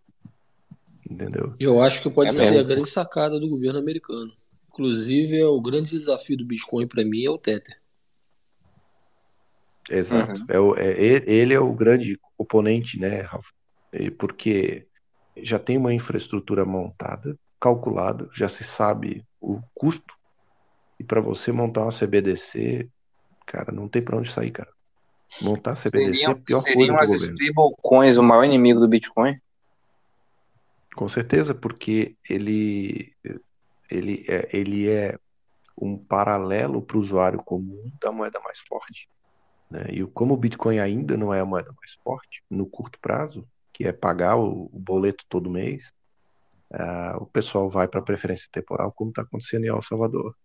Entendeu? 1.09 1.55
Eu 1.59 1.81
acho 1.81 2.01
que 2.03 2.09
pode 2.09 2.29
É 2.29 2.33
ser 2.33 2.47
a 2.47 2.51
mesmo. 2.51 2.67
grande 2.67 2.89
sacada 2.89 3.39
do 3.39 3.49
governo 3.49 3.79
americano. 3.79 4.31
Inclusive, 4.69 5.37
é 5.39 5.45
o 5.45 5.59
grande 5.59 5.89
desafio 5.89 6.37
do 6.37 6.45
Bitcoin 6.45 6.87
para 6.87 7.03
mim 7.03 7.25
é 7.25 7.29
o 7.29 7.37
Tether. 7.37 7.81
Exato. 9.89 10.39
Uhum. 10.41 10.45
É 10.47 10.59
o- 10.59 10.75
é- 10.77 11.23
ele 11.29 11.53
é 11.53 11.59
o 11.59 11.73
grande 11.73 12.19
oponente, 12.37 12.99
né, 12.99 13.21
Ralf? 13.21 13.45
Porque 14.17 14.87
já 15.37 15.59
tem 15.59 15.77
uma 15.77 15.93
infraestrutura 15.93 16.63
montada, 16.65 17.37
calculada, 17.59 18.29
já 18.33 18.47
se 18.47 18.63
sabe 18.63 19.25
o 19.39 19.59
custo. 19.73 20.13
E 20.99 21.03
para 21.03 21.19
você 21.19 21.51
montar 21.51 21.81
uma 21.81 21.91
CBDC, 21.91 22.87
cara, 23.45 23.71
não 23.71 23.89
tem 23.89 24.01
para 24.01 24.17
onde 24.17 24.31
sair, 24.31 24.51
cara. 24.51 24.71
Montar 25.41 25.75
CBDC 25.75 25.95
é 25.95 26.09
a 26.09 26.13
Seriam, 26.13 26.41
pior 26.41 26.61
coisa 26.61 26.77
seriam 26.77 26.95
do 26.95 27.01
as 27.01 27.11
stablecoins 27.11 28.17
o 28.17 28.23
maior 28.23 28.43
inimigo 28.43 28.79
do 28.79 28.87
Bitcoin? 28.87 29.39
Com 30.95 31.07
certeza, 31.07 31.55
porque 31.55 32.15
ele, 32.29 33.13
ele, 33.89 34.25
é, 34.27 34.49
ele 34.51 34.89
é 34.89 35.17
um 35.77 35.97
paralelo 35.97 36.81
para 36.81 36.97
o 36.97 36.99
usuário 36.99 37.41
comum 37.43 37.91
da 38.01 38.11
moeda 38.11 38.39
mais 38.41 38.59
forte. 38.59 39.09
Né? 39.69 39.85
E 39.89 40.03
como 40.05 40.33
o 40.33 40.37
Bitcoin 40.37 40.79
ainda 40.79 41.15
não 41.15 41.33
é 41.33 41.39
a 41.39 41.45
moeda 41.45 41.73
mais 41.77 41.93
forte, 42.03 42.43
no 42.49 42.65
curto 42.65 42.99
prazo, 42.99 43.47
que 43.71 43.87
é 43.87 43.93
pagar 43.93 44.35
o, 44.35 44.69
o 44.71 44.79
boleto 44.79 45.23
todo 45.29 45.49
mês, 45.49 45.91
ah, 46.73 47.17
o 47.19 47.25
pessoal 47.25 47.69
vai 47.69 47.87
para 47.87 47.99
a 47.99 48.03
preferência 48.03 48.47
temporal, 48.51 48.91
como 48.91 49.11
está 49.11 49.21
acontecendo 49.21 49.65
em 49.65 49.69
El 49.69 49.81
Salvador. 49.81 50.35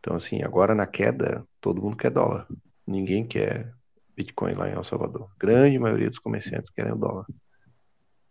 Então, 0.00 0.16
assim, 0.16 0.42
agora 0.42 0.74
na 0.74 0.86
queda, 0.86 1.46
todo 1.60 1.80
mundo 1.80 1.96
quer 1.96 2.10
dólar. 2.10 2.46
Ninguém 2.86 3.24
quer 3.24 3.72
Bitcoin 4.24 4.54
lá 4.54 4.68
em 4.68 4.72
El 4.74 4.84
Salvador. 4.84 5.28
Grande 5.38 5.78
maioria 5.78 6.08
dos 6.10 6.18
comerciantes 6.18 6.70
querem 6.70 6.92
o 6.92 6.96
dólar. 6.96 7.26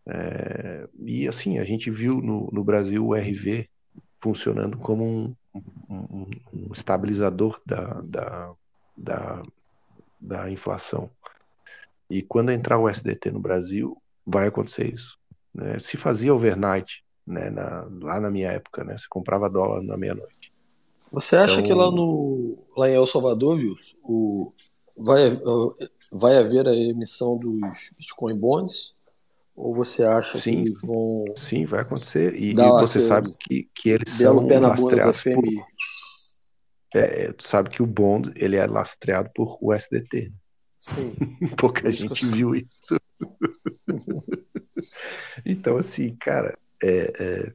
É, 0.08 0.88
e 1.00 1.28
assim, 1.28 1.60
a 1.60 1.64
gente 1.64 1.92
viu 1.92 2.16
no, 2.22 2.50
no 2.52 2.64
Brasil 2.64 3.06
o 3.06 3.14
RV 3.16 3.70
funcionando 4.20 4.78
como 4.78 5.04
um, 5.06 5.36
um- 5.90 6.28
um 6.54 6.74
estabilizador 6.74 7.60
da, 7.66 8.02
da, 8.04 8.52
da, 8.98 9.44
da 10.20 10.52
inflação. 10.52 11.10
E 12.10 12.22
quando 12.22 12.52
entrar 12.52 12.78
o 12.78 12.90
SDT 12.90 13.32
no 13.32 13.40
Brasil, 13.40 13.98
vai 14.26 14.48
acontecer 14.48 14.94
isso. 14.94 15.18
né? 15.54 15.80
Se 15.80 15.98
fazia 15.98 16.34
overnight, 16.34 17.04
né, 17.28 17.50
na- 17.50 17.88
lá 18.02 18.20
na 18.20 18.32
minha 18.32 18.50
época, 18.52 18.84
né? 18.84 18.98
Você 18.98 19.06
comprava 19.10 19.50
dólar 19.50 19.82
na 19.84 19.98
meia-noite. 19.98 20.52
Você 21.12 21.36
acha 21.36 21.56
Então- 21.56 21.66
que 21.66 21.74
lá 21.74 21.92
no 21.92 22.58
lá 22.76 22.90
em 22.90 22.94
El 22.94 23.06
Salvador, 23.06 23.58
Wilson, 23.58 23.98
o, 24.02 24.54
vai, 24.98 25.40
vai 26.12 26.38
haver 26.38 26.68
a 26.68 26.76
emissão 26.76 27.38
dos 27.38 27.92
Bitcoin 27.98 28.38
Bonds? 28.38 28.96
Ou 29.56 29.76
você 29.76 30.04
acha 30.04 30.34
que 30.34 30.44
Sim. 30.44 30.62
eles 30.62 30.82
vão 30.82 31.26
Sim, 31.36 31.66
vai 31.66 31.82
acontecer. 31.82 32.34
E, 32.36 32.52
e 32.52 32.56
você 32.56 33.00
sabe 33.00 33.32
que, 33.38 33.70
que 33.76 33.90
eles 33.90 34.16
belo 34.18 34.40
são 34.40 34.48
pé 34.48 34.60
na 34.60 34.70
bunda 34.70 34.96
do 34.96 35.08
lastreados 35.08 35.24
por, 35.24 35.44
FMI? 35.44 35.64
É, 36.94 37.32
tu 37.34 37.48
sabe 37.48 37.70
que 37.70 37.84
o 37.84 37.86
bond 37.86 38.32
ele 38.36 38.56
é 38.56 38.66
lastreado 38.66 39.30
por 39.36 39.58
USDT. 39.62 40.32
Sim. 40.78 41.16
Pouca 41.58 41.90
Isso 41.90 42.10
que 42.10 42.26
gente 42.26 42.36
viu 42.36 42.56
isso. 42.56 42.98
Então, 45.46 45.78
assim, 45.78 46.16
cara, 46.16 46.58
é, 46.82 47.14
é, 47.20 47.54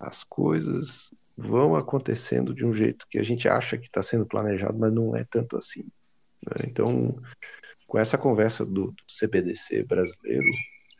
as 0.00 0.24
coisas 0.24 1.10
vão 1.36 1.76
acontecendo 1.76 2.52
de 2.52 2.64
um 2.64 2.74
jeito 2.74 3.06
que 3.08 3.18
a 3.18 3.22
gente 3.22 3.48
acha 3.48 3.78
que 3.78 3.86
está 3.86 4.02
sendo 4.02 4.26
planejado, 4.26 4.76
mas 4.76 4.92
não 4.92 5.14
é 5.14 5.24
tanto 5.24 5.56
assim. 5.56 5.86
Né? 6.46 6.68
Então, 6.70 7.16
com 7.86 7.98
essa 7.98 8.18
conversa 8.18 8.64
do, 8.64 8.86
do 8.86 8.94
CBDC 9.08 9.84
brasileiro, 9.84 10.44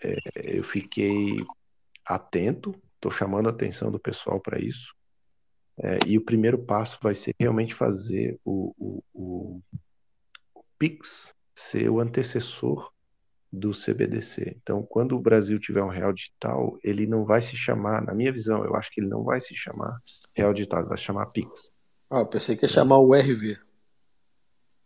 é, 0.02 0.14
eu 0.58 0.64
fiquei 0.64 1.36
atento, 2.05 2.74
estou 2.94 3.10
chamando 3.10 3.48
a 3.48 3.50
atenção 3.50 3.90
do 3.90 3.98
pessoal 3.98 4.40
para 4.40 4.58
isso. 4.58 4.94
É, 5.78 5.98
e 6.06 6.16
o 6.16 6.24
primeiro 6.24 6.58
passo 6.58 6.98
vai 7.02 7.14
ser 7.14 7.34
realmente 7.39 7.74
fazer 7.74 8.39
o, 8.44 8.73
o, 8.78 9.02
o, 9.12 9.60
o 10.55 10.64
Pix 10.78 11.34
ser 11.55 11.89
o 11.89 12.00
antecessor 12.00 12.92
do 13.52 13.70
CBDC. 13.73 14.56
Então, 14.62 14.82
quando 14.82 15.16
o 15.16 15.20
Brasil 15.20 15.58
tiver 15.58 15.82
um 15.82 15.89
real 15.89 16.12
digital, 16.12 16.78
ele 16.82 17.06
não 17.06 17.24
vai 17.24 17.40
se 17.40 17.56
chamar, 17.56 18.02
na 18.02 18.14
minha 18.14 18.32
visão, 18.32 18.64
eu 18.64 18.74
acho 18.74 18.90
que 18.90 19.00
ele 19.00 19.08
não 19.08 19.23
vai 19.23 19.40
se 19.40 19.55
chamar 19.55 19.97
real 20.34 20.52
digital, 20.52 20.81
ele 20.81 20.89
vai 20.89 20.98
se 20.98 21.05
chamar 21.05 21.26
Pix. 21.26 21.73
Ah, 22.10 22.20
eu 22.20 22.26
pensei 22.26 22.56
que 22.56 22.64
ia 22.64 22.68
chamar 22.68 22.98
o 22.98 23.14
RV. 23.14 23.56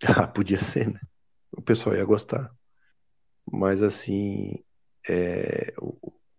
Ah, 0.06 0.26
podia 0.26 0.58
ser, 0.58 0.92
né? 0.92 1.00
O 1.52 1.62
pessoal 1.62 1.96
ia 1.96 2.04
gostar. 2.04 2.50
Mas 3.50 3.82
assim, 3.82 4.62
é, 5.08 5.72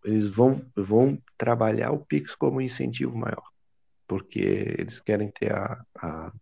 eles 0.04 0.28
vão, 0.28 0.66
vão 0.76 1.22
trabalhar 1.38 1.92
o 1.92 2.06
Pix 2.06 2.36
como 2.36 2.62
incentivo 2.62 3.18
maior, 3.18 3.44
porque 4.08 4.40
eles 4.80 5.00
querem 5.00 5.32
ter 5.32 5.54
a, 5.54 5.82
a 6.00 6.34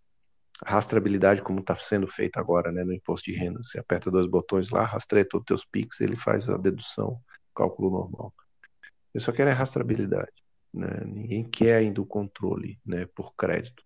rastreabilidade 0.65 1.41
como 1.43 1.59
está 1.61 1.75
sendo 1.75 2.07
feita 2.07 2.39
agora, 2.39 2.71
né, 2.71 2.83
no 2.83 2.93
imposto 2.93 3.31
de 3.31 3.37
renda. 3.37 3.61
Você 3.63 3.79
aperta 3.79 4.11
dois 4.11 4.27
botões 4.27 4.69
lá, 4.69 4.83
rastreia 4.85 5.27
todos 5.27 5.43
os 5.43 5.47
teus 5.47 5.65
Pix, 5.65 6.01
ele 6.01 6.15
faz 6.17 6.49
a 6.49 6.57
dedução, 6.57 7.21
cálculo 7.55 7.91
normal. 7.91 8.33
Eles 9.13 9.25
só 9.25 9.31
querem 9.31 9.53
a 9.53 9.55
rastreabilidade, 9.55 10.31
né? 10.73 11.03
Ninguém 11.05 11.43
quer 11.49 11.77
ainda 11.77 12.01
o 12.01 12.05
controle, 12.05 12.79
né, 12.85 13.07
por 13.15 13.35
crédito. 13.35 13.83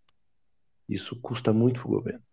Isso 0.90 1.20
custa 1.22 1.54
muito 1.54 1.82
para 1.82 1.88
o 1.90 1.92
governo. 1.92 2.24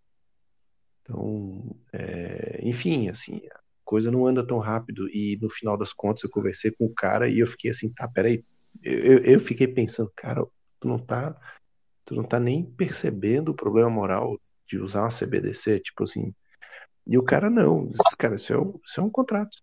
Então, 1.08 1.74
é, 1.90 2.60
enfim, 2.62 3.08
assim, 3.08 3.40
a 3.50 3.58
coisa 3.82 4.10
não 4.10 4.26
anda 4.26 4.46
tão 4.46 4.58
rápido. 4.58 5.08
E 5.08 5.38
no 5.40 5.48
final 5.48 5.76
das 5.76 5.92
contas, 5.92 6.22
eu 6.22 6.30
conversei 6.30 6.70
com 6.70 6.84
o 6.84 6.94
cara 6.94 7.28
e 7.28 7.38
eu 7.38 7.46
fiquei 7.46 7.70
assim, 7.70 7.88
tá, 7.88 8.06
peraí. 8.06 8.44
Eu, 8.82 8.98
eu, 8.98 9.18
eu 9.24 9.40
fiquei 9.40 9.66
pensando, 9.66 10.12
cara, 10.14 10.44
tu 10.78 10.86
não 10.86 10.98
tá, 10.98 11.34
tu 12.04 12.14
não 12.14 12.22
tá 12.22 12.38
nem 12.38 12.62
percebendo 12.62 13.50
o 13.50 13.54
problema 13.54 13.88
moral 13.88 14.38
de 14.68 14.78
usar 14.78 15.02
uma 15.02 15.10
CBDC, 15.10 15.80
tipo 15.80 16.04
assim. 16.04 16.34
E 17.06 17.16
o 17.16 17.22
cara 17.22 17.48
não, 17.48 17.90
cara, 18.18 18.36
isso 18.36 18.52
é 18.52 18.58
um, 18.58 18.78
isso 18.84 19.00
é 19.00 19.02
um 19.02 19.10
contrato. 19.10 19.56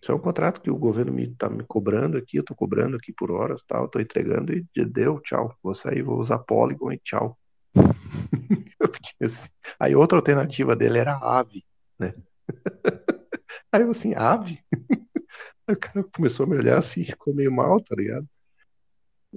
Isso 0.00 0.12
é 0.12 0.14
um 0.14 0.20
contrato 0.20 0.60
que 0.60 0.70
o 0.70 0.76
governo 0.76 1.12
me 1.12 1.34
tá 1.34 1.48
me 1.48 1.64
cobrando 1.64 2.16
aqui, 2.16 2.36
eu 2.36 2.44
tô 2.44 2.54
cobrando 2.54 2.96
aqui 2.96 3.12
por 3.12 3.32
horas, 3.32 3.62
tal, 3.66 3.88
tô 3.88 3.98
entregando 3.98 4.52
e 4.52 4.64
deu, 4.84 5.18
tchau. 5.20 5.52
Vou 5.60 5.74
sair, 5.74 6.02
vou 6.02 6.20
usar 6.20 6.38
Polygon 6.38 6.92
e 6.92 6.98
tchau. 6.98 7.36
Assim. 9.20 9.48
Aí 9.78 9.94
outra 9.94 10.18
alternativa 10.18 10.74
dele 10.74 10.98
era 10.98 11.14
a 11.14 11.38
ave, 11.40 11.64
né? 11.98 12.14
Aí 13.72 13.82
eu 13.82 13.90
assim, 13.90 14.14
ave? 14.14 14.62
Aí 15.66 15.74
o 15.74 15.78
cara 15.78 16.04
começou 16.04 16.44
a 16.44 16.48
me 16.48 16.56
olhar 16.56 16.78
assim, 16.78 17.04
ficou 17.04 17.34
meio 17.34 17.52
mal, 17.52 17.80
tá 17.80 17.94
ligado? 17.94 18.26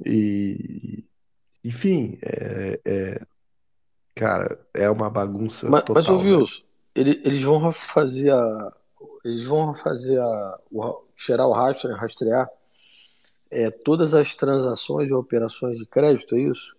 E, 0.05 1.03
enfim, 1.63 2.17
é, 2.21 2.79
é- 2.83 3.21
cara, 4.15 4.59
é 4.73 4.89
uma 4.89 5.09
bagunça 5.09 5.69
Mas, 5.69 5.83
mas 5.89 6.09
ô 6.09 6.17
total, 6.17 6.23
né? 6.23 6.45
Ele- 6.95 7.21
eles 7.23 7.43
vão 7.43 7.71
fazer 7.71 8.31
a. 8.31 8.73
Eles 9.23 9.43
vão 9.43 9.73
fazer 9.73 10.19
a. 10.19 10.59
o- 10.71 11.03
tirar 11.15 11.47
o 11.47 11.51
rastro, 11.53 11.93
rastrear 11.95 12.49
é, 13.49 13.69
todas 13.69 14.13
as 14.15 14.33
transações 14.35 15.09
e 15.09 15.13
operações 15.13 15.77
de 15.77 15.85
crédito, 15.85 16.35
é 16.35 16.39
isso? 16.39 16.75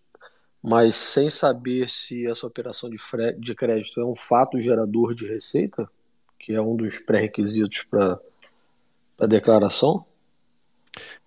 Mas 0.66 0.94
sem 0.96 1.28
saber 1.28 1.86
se 1.90 2.26
essa 2.26 2.46
operação 2.46 2.88
de, 2.88 2.96
fre- 2.96 3.34
de 3.34 3.54
crédito 3.54 4.00
é 4.00 4.04
um 4.04 4.14
fato 4.14 4.58
gerador 4.58 5.14
de 5.14 5.26
receita, 5.26 5.86
que 6.38 6.54
é 6.54 6.60
um 6.62 6.74
dos 6.74 6.98
pré-requisitos 6.98 7.82
para 7.82 8.18
a 9.20 9.26
declaração? 9.26 10.06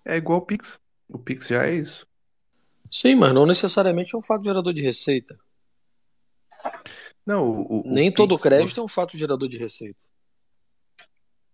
É 0.04 0.16
igual 0.16 0.40
o 0.40 0.42
Pix. 0.44 0.76
O 1.08 1.18
Pix 1.20 1.46
já 1.46 1.66
é 1.66 1.74
isso. 1.76 2.04
Sim, 2.90 3.14
mas 3.14 3.32
não 3.32 3.46
necessariamente 3.46 4.12
é 4.12 4.18
um 4.18 4.22
fato 4.22 4.42
gerador 4.42 4.72
de 4.72 4.82
receita. 4.82 5.38
Não, 7.24 7.48
o, 7.48 7.60
o- 7.60 7.80
o 7.82 7.92
Nem 7.92 8.10
todo 8.10 8.34
Pix, 8.34 8.42
crédito 8.42 8.80
é 8.80 8.82
um 8.82 8.88
fato 8.88 9.16
gerador 9.16 9.48
de 9.48 9.56
receita. 9.56 10.02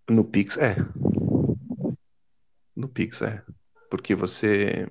No 0.09 0.25
Pix 0.25 0.57
é. 0.57 0.77
No 2.75 2.89
Pix 2.89 3.21
é. 3.21 3.43
Porque 3.91 4.15
você. 4.15 4.89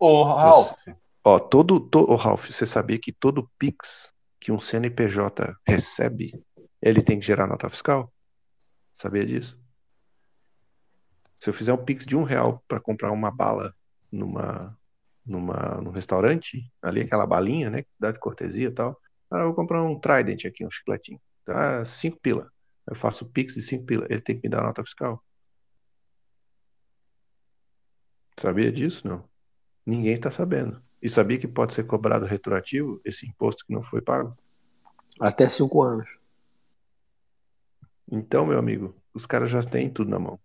Ô, 0.00 0.24
Ralf, 0.24 0.72
você- 0.84 0.96
Ó, 1.24 1.38
todo, 1.38 1.78
to, 1.78 2.14
Ralf, 2.16 2.50
você 2.50 2.66
sabia 2.66 2.98
que 2.98 3.12
todo 3.12 3.48
Pix 3.58 4.12
que 4.40 4.50
um 4.50 4.58
CNPJ 4.58 5.54
recebe, 5.64 6.32
ele 6.80 7.00
tem 7.00 7.20
que 7.20 7.26
gerar 7.26 7.46
nota 7.46 7.70
fiscal? 7.70 8.12
Sabia 8.92 9.24
disso? 9.24 9.56
Se 11.38 11.48
eu 11.48 11.54
fizer 11.54 11.72
um 11.72 11.84
Pix 11.84 12.04
de 12.04 12.16
um 12.16 12.24
real 12.24 12.62
para 12.66 12.80
comprar 12.80 13.12
uma 13.12 13.30
bala 13.30 13.72
numa, 14.10 14.76
numa, 15.24 15.80
num 15.80 15.90
restaurante, 15.90 16.68
ali 16.82 17.02
aquela 17.02 17.26
balinha, 17.26 17.70
né, 17.70 17.82
que 17.82 17.88
dá 18.00 18.10
de 18.10 18.18
cortesia 18.18 18.68
e 18.68 18.72
tal. 18.72 19.00
Ah, 19.30 19.38
eu 19.38 19.46
vou 19.46 19.54
comprar 19.54 19.82
um 19.82 19.98
Trident 19.98 20.44
aqui, 20.44 20.66
um 20.66 20.70
chicletinho. 20.70 21.20
Tá, 21.44 21.84
cinco 21.84 22.18
pila. 22.20 22.50
Eu 22.86 22.96
faço 22.96 23.26
Pix 23.26 23.54
de 23.54 23.62
cinco 23.62 23.84
pila. 23.86 24.06
Ele 24.10 24.20
tem 24.20 24.36
que 24.40 24.48
me 24.48 24.50
dar 24.50 24.62
nota 24.62 24.82
fiscal. 24.84 25.22
Sabia 28.38 28.72
disso? 28.72 29.06
Não. 29.06 29.28
Ninguém 29.86 30.14
está 30.14 30.30
sabendo. 30.30 30.82
E 31.02 31.08
sabia 31.08 31.38
que 31.38 31.48
pode 31.48 31.74
ser 31.74 31.84
cobrado 31.84 32.24
retroativo 32.24 33.00
esse 33.04 33.26
imposto 33.26 33.66
que 33.66 33.72
não 33.72 33.82
foi 33.82 34.00
pago? 34.00 34.36
Até 35.20 35.48
cinco 35.48 35.82
anos. 35.82 36.20
Então, 38.10 38.46
meu 38.46 38.58
amigo, 38.58 38.94
os 39.12 39.26
caras 39.26 39.50
já 39.50 39.62
têm 39.62 39.90
tudo 39.90 40.10
na 40.10 40.18
mão. 40.18 40.38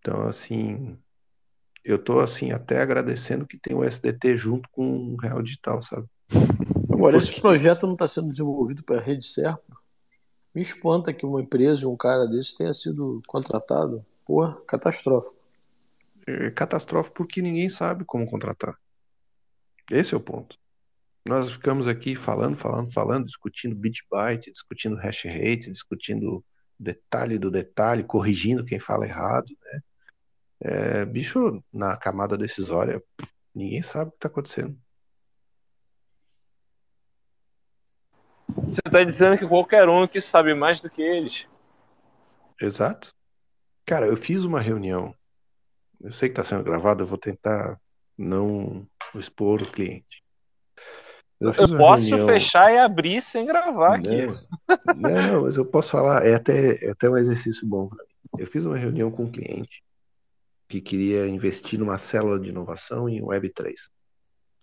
Então, 0.00 0.26
assim, 0.26 0.98
eu 1.84 1.98
tô 1.98 2.20
assim 2.20 2.52
até 2.52 2.82
agradecendo 2.82 3.46
que 3.46 3.58
tem 3.58 3.74
o 3.74 3.84
SDT 3.84 4.36
junto 4.36 4.68
com 4.70 5.14
o 5.14 5.16
Real 5.16 5.42
Digital, 5.42 5.82
sabe? 5.82 6.06
Agora, 6.92 7.16
esse 7.16 7.40
projeto 7.40 7.86
não 7.86 7.94
está 7.94 8.06
sendo 8.06 8.28
desenvolvido 8.28 8.84
pela 8.84 9.00
Rede 9.00 9.24
Serpa. 9.24 9.78
Me 10.54 10.60
espanta 10.60 11.12
que 11.12 11.24
uma 11.24 11.40
empresa, 11.40 11.88
um 11.88 11.96
cara 11.96 12.26
desse 12.26 12.56
tenha 12.56 12.74
sido 12.74 13.22
contratado. 13.26 14.04
Porra, 14.26 14.58
catastrófico. 14.66 15.36
É 16.26 16.50
catastrófico 16.50 17.14
porque 17.14 17.40
ninguém 17.40 17.68
sabe 17.68 18.04
como 18.04 18.26
contratar. 18.26 18.76
Esse 19.90 20.14
é 20.14 20.16
o 20.16 20.20
ponto. 20.20 20.56
Nós 21.26 21.52
ficamos 21.52 21.86
aqui 21.86 22.14
falando, 22.16 22.56
falando, 22.56 22.92
falando, 22.92 23.26
discutindo 23.26 23.74
bit 23.74 24.02
byte, 24.10 24.50
discutindo 24.50 24.96
hash 24.96 25.24
rate, 25.24 25.70
discutindo 25.70 26.44
detalhe 26.78 27.38
do 27.38 27.50
detalhe, 27.50 28.04
corrigindo 28.04 28.64
quem 28.64 28.78
fala 28.78 29.06
errado, 29.06 29.54
né? 29.62 29.80
É, 30.62 31.04
bicho, 31.04 31.62
na 31.72 31.96
camada 31.96 32.36
decisória, 32.36 33.02
ninguém 33.54 33.82
sabe 33.82 34.08
o 34.08 34.10
que 34.12 34.18
está 34.18 34.28
acontecendo. 34.28 34.78
Você 38.64 38.80
está 38.84 39.02
dizendo 39.02 39.38
que 39.38 39.46
qualquer 39.46 39.88
um 39.88 40.06
que 40.06 40.20
sabe 40.20 40.54
mais 40.54 40.80
do 40.80 40.90
que 40.90 41.02
eles. 41.02 41.46
Exato. 42.60 43.14
Cara, 43.86 44.06
eu 44.06 44.16
fiz 44.16 44.44
uma 44.44 44.60
reunião. 44.60 45.14
Eu 46.00 46.12
sei 46.12 46.28
que 46.28 46.38
está 46.38 46.44
sendo 46.44 46.64
gravado, 46.64 47.02
eu 47.02 47.06
vou 47.06 47.18
tentar 47.18 47.80
não 48.16 48.86
expor 49.18 49.62
o 49.62 49.70
cliente. 49.70 50.22
Eu, 51.40 51.52
eu 51.52 51.76
posso 51.76 52.04
reunião... 52.04 52.28
fechar 52.28 52.70
e 52.70 52.78
abrir 52.78 53.22
sem 53.22 53.46
gravar 53.46 53.96
aqui. 53.96 54.26
Não, 54.94 55.10
não, 55.10 55.42
mas 55.42 55.56
eu 55.56 55.64
posso 55.64 55.90
falar, 55.90 56.26
é 56.26 56.34
até, 56.34 56.84
é 56.84 56.90
até 56.90 57.08
um 57.08 57.16
exercício 57.16 57.66
bom. 57.66 57.90
Eu 58.38 58.46
fiz 58.46 58.64
uma 58.66 58.76
reunião 58.76 59.10
com 59.10 59.24
um 59.24 59.32
cliente 59.32 59.82
que 60.68 60.80
queria 60.80 61.26
investir 61.26 61.78
numa 61.78 61.98
célula 61.98 62.38
de 62.38 62.50
inovação 62.50 63.08
em 63.08 63.22
Web3. 63.22 63.74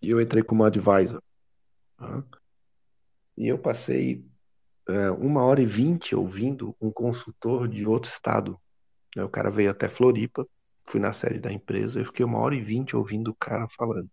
E 0.02 0.10
eu 0.12 0.22
entrei 0.22 0.44
como 0.44 0.64
advisor. 0.64 1.22
Tá? 1.98 2.24
E 3.36 3.48
eu 3.48 3.58
passei 3.58 4.24
é, 4.88 5.10
uma 5.12 5.44
hora 5.44 5.62
e 5.62 5.66
vinte 5.66 6.16
ouvindo 6.16 6.76
um 6.80 6.92
consultor 6.92 7.68
de 7.68 7.86
outro 7.86 8.12
estado. 8.12 8.58
O 9.18 9.28
cara 9.28 9.50
veio 9.50 9.72
até 9.72 9.90
Floripa, 9.90 10.48
fui 10.86 11.00
na 11.00 11.12
sede 11.12 11.40
da 11.40 11.52
empresa, 11.52 12.00
eu 12.00 12.06
fiquei 12.06 12.24
uma 12.24 12.38
hora 12.38 12.54
e 12.54 12.62
vinte 12.62 12.96
ouvindo 12.96 13.32
o 13.32 13.36
cara 13.36 13.68
falando. 13.76 14.08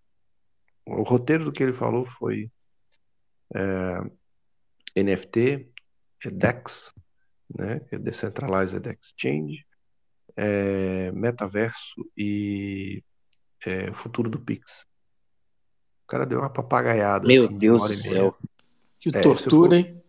O 0.87 1.03
roteiro 1.03 1.45
do 1.45 1.53
que 1.53 1.63
ele 1.63 1.73
falou 1.73 2.07
foi 2.19 2.51
é, 3.55 5.03
NFT, 5.03 5.71
DEX, 6.33 6.93
né, 7.55 7.81
é 7.91 7.99
Decentralized 7.99 8.83
Exchange, 8.87 9.65
é, 10.37 11.11
metaverso 11.13 12.11
e 12.17 13.03
é, 13.65 13.93
futuro 13.93 14.29
do 14.29 14.39
Pix. 14.39 14.87
O 16.05 16.07
cara 16.07 16.27
deu 16.27 16.41
uma 16.41 16.51
papagaiada. 16.51 17.27
Meu 17.27 17.47
assim, 17.47 17.57
Deus 17.57 17.83
do 17.83 17.95
céu. 17.95 18.37
Que 19.01 19.09
é, 19.11 19.21
tortura, 19.21 19.77
hein? 19.77 20.03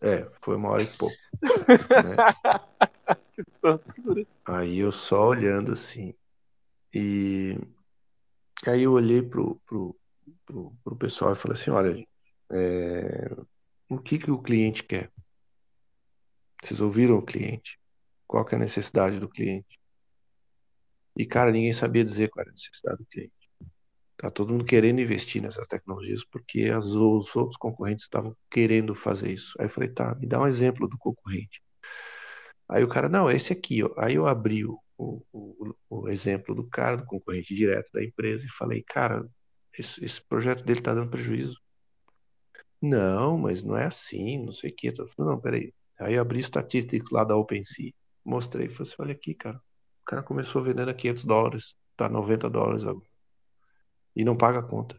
É, 0.00 0.28
foi 0.40 0.56
uma 0.56 0.70
hora 0.70 0.82
e 0.82 0.86
pouco. 0.86 1.14
né? 1.42 2.16
que 3.34 3.44
tortura. 3.60 4.26
Aí 4.44 4.78
eu 4.78 4.92
só 4.92 5.28
olhando 5.28 5.72
assim. 5.72 6.14
E 6.92 7.58
aí 8.66 8.82
eu 8.82 8.92
olhei 8.92 9.20
pro, 9.20 9.60
pro, 9.66 9.96
pro, 10.46 10.96
pessoal 10.98 11.32
e 11.32 11.36
falei 11.36 11.60
assim, 11.60 11.70
olha, 11.70 12.06
é... 12.52 13.30
o 13.88 13.98
que, 13.98 14.18
que 14.18 14.30
o 14.30 14.42
cliente 14.42 14.82
quer? 14.82 15.10
Vocês 16.62 16.80
ouviram 16.80 17.18
o 17.18 17.24
cliente? 17.24 17.78
Qual 18.26 18.44
que 18.44 18.54
é 18.54 18.58
a 18.58 18.60
necessidade 18.60 19.18
do 19.20 19.28
cliente? 19.28 19.78
E, 21.16 21.26
cara, 21.26 21.52
ninguém 21.52 21.72
sabia 21.72 22.04
dizer 22.04 22.30
qual 22.30 22.42
era 22.42 22.50
a 22.50 22.52
necessidade 22.52 22.98
do 22.98 23.06
cliente. 23.06 23.32
Tá 24.16 24.30
todo 24.30 24.52
mundo 24.52 24.64
querendo 24.64 25.00
investir 25.00 25.42
nessas 25.42 25.66
tecnologias 25.66 26.24
porque 26.24 26.64
as, 26.64 26.84
os 26.86 27.34
outros 27.36 27.56
concorrentes 27.56 28.04
estavam 28.04 28.36
querendo 28.50 28.94
fazer 28.94 29.32
isso. 29.32 29.54
Aí 29.58 29.66
eu 29.66 29.70
falei, 29.70 29.90
tá, 29.90 30.14
me 30.14 30.26
dá 30.26 30.40
um 30.40 30.46
exemplo 30.46 30.88
do 30.88 30.96
concorrente. 30.98 31.62
Aí 32.68 32.82
o 32.82 32.88
cara, 32.88 33.08
não, 33.08 33.30
esse 33.30 33.52
aqui, 33.52 33.82
ó. 33.82 33.92
Aí 33.98 34.14
eu 34.14 34.26
abri 34.26 34.64
o, 34.64 34.80
o, 34.98 35.74
o, 35.88 36.08
exemplo 36.08 36.54
do 36.54 36.66
cara, 36.68 36.96
do 36.96 37.04
concorrente 37.04 37.54
direto 37.54 37.90
da 37.92 38.02
empresa, 38.02 38.46
e 38.46 38.50
falei, 38.50 38.82
cara, 38.82 39.26
esse, 39.78 40.04
esse 40.04 40.20
projeto 40.22 40.64
dele 40.64 40.80
tá 40.80 40.94
dando 40.94 41.10
prejuízo. 41.10 41.58
Não, 42.80 43.38
mas 43.38 43.62
não 43.62 43.76
é 43.76 43.86
assim, 43.86 44.38
não 44.44 44.52
sei 44.52 44.70
o 44.70 44.74
que. 44.74 44.94
Não, 45.18 45.40
peraí. 45.40 45.72
Aí 45.98 46.14
eu 46.14 46.22
abri 46.22 46.40
estatísticas 46.40 47.10
lá 47.10 47.24
da 47.24 47.36
OpenSea. 47.36 47.92
Mostrei, 48.24 48.68
falei 48.68 48.92
assim, 48.92 49.02
olha 49.02 49.12
aqui, 49.12 49.34
cara. 49.34 49.56
O 49.56 50.04
cara 50.04 50.22
começou 50.22 50.62
vendendo 50.62 50.90
a 50.90 50.94
500 50.94 51.24
dólares, 51.24 51.76
tá 51.96 52.08
90 52.08 52.50
dólares 52.50 52.82
agora. 52.82 53.06
E 54.14 54.24
não 54.24 54.36
paga 54.36 54.58
a 54.58 54.62
conta. 54.62 54.96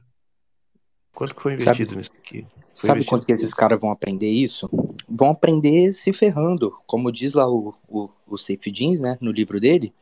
Quanto 1.14 1.34
que 1.34 1.42
foi 1.42 1.54
investido 1.54 1.90
sabe, 1.90 2.02
nisso 2.02 2.12
aqui? 2.18 2.48
Foi 2.52 2.90
sabe 2.90 3.06
quanto 3.06 3.26
que 3.26 3.32
esses 3.32 3.54
caras 3.54 3.80
vão 3.80 3.90
aprender 3.90 4.30
isso? 4.30 4.70
Vão 5.08 5.30
aprender 5.30 5.94
se 5.94 6.12
ferrando. 6.12 6.76
Como 6.86 7.12
diz 7.12 7.34
lá 7.34 7.48
o, 7.48 7.74
o, 7.88 8.10
o 8.28 8.38
Safe 8.38 8.72
Jeans, 8.72 9.00
né, 9.00 9.18
no 9.22 9.32
livro 9.32 9.60
dele, 9.60 9.94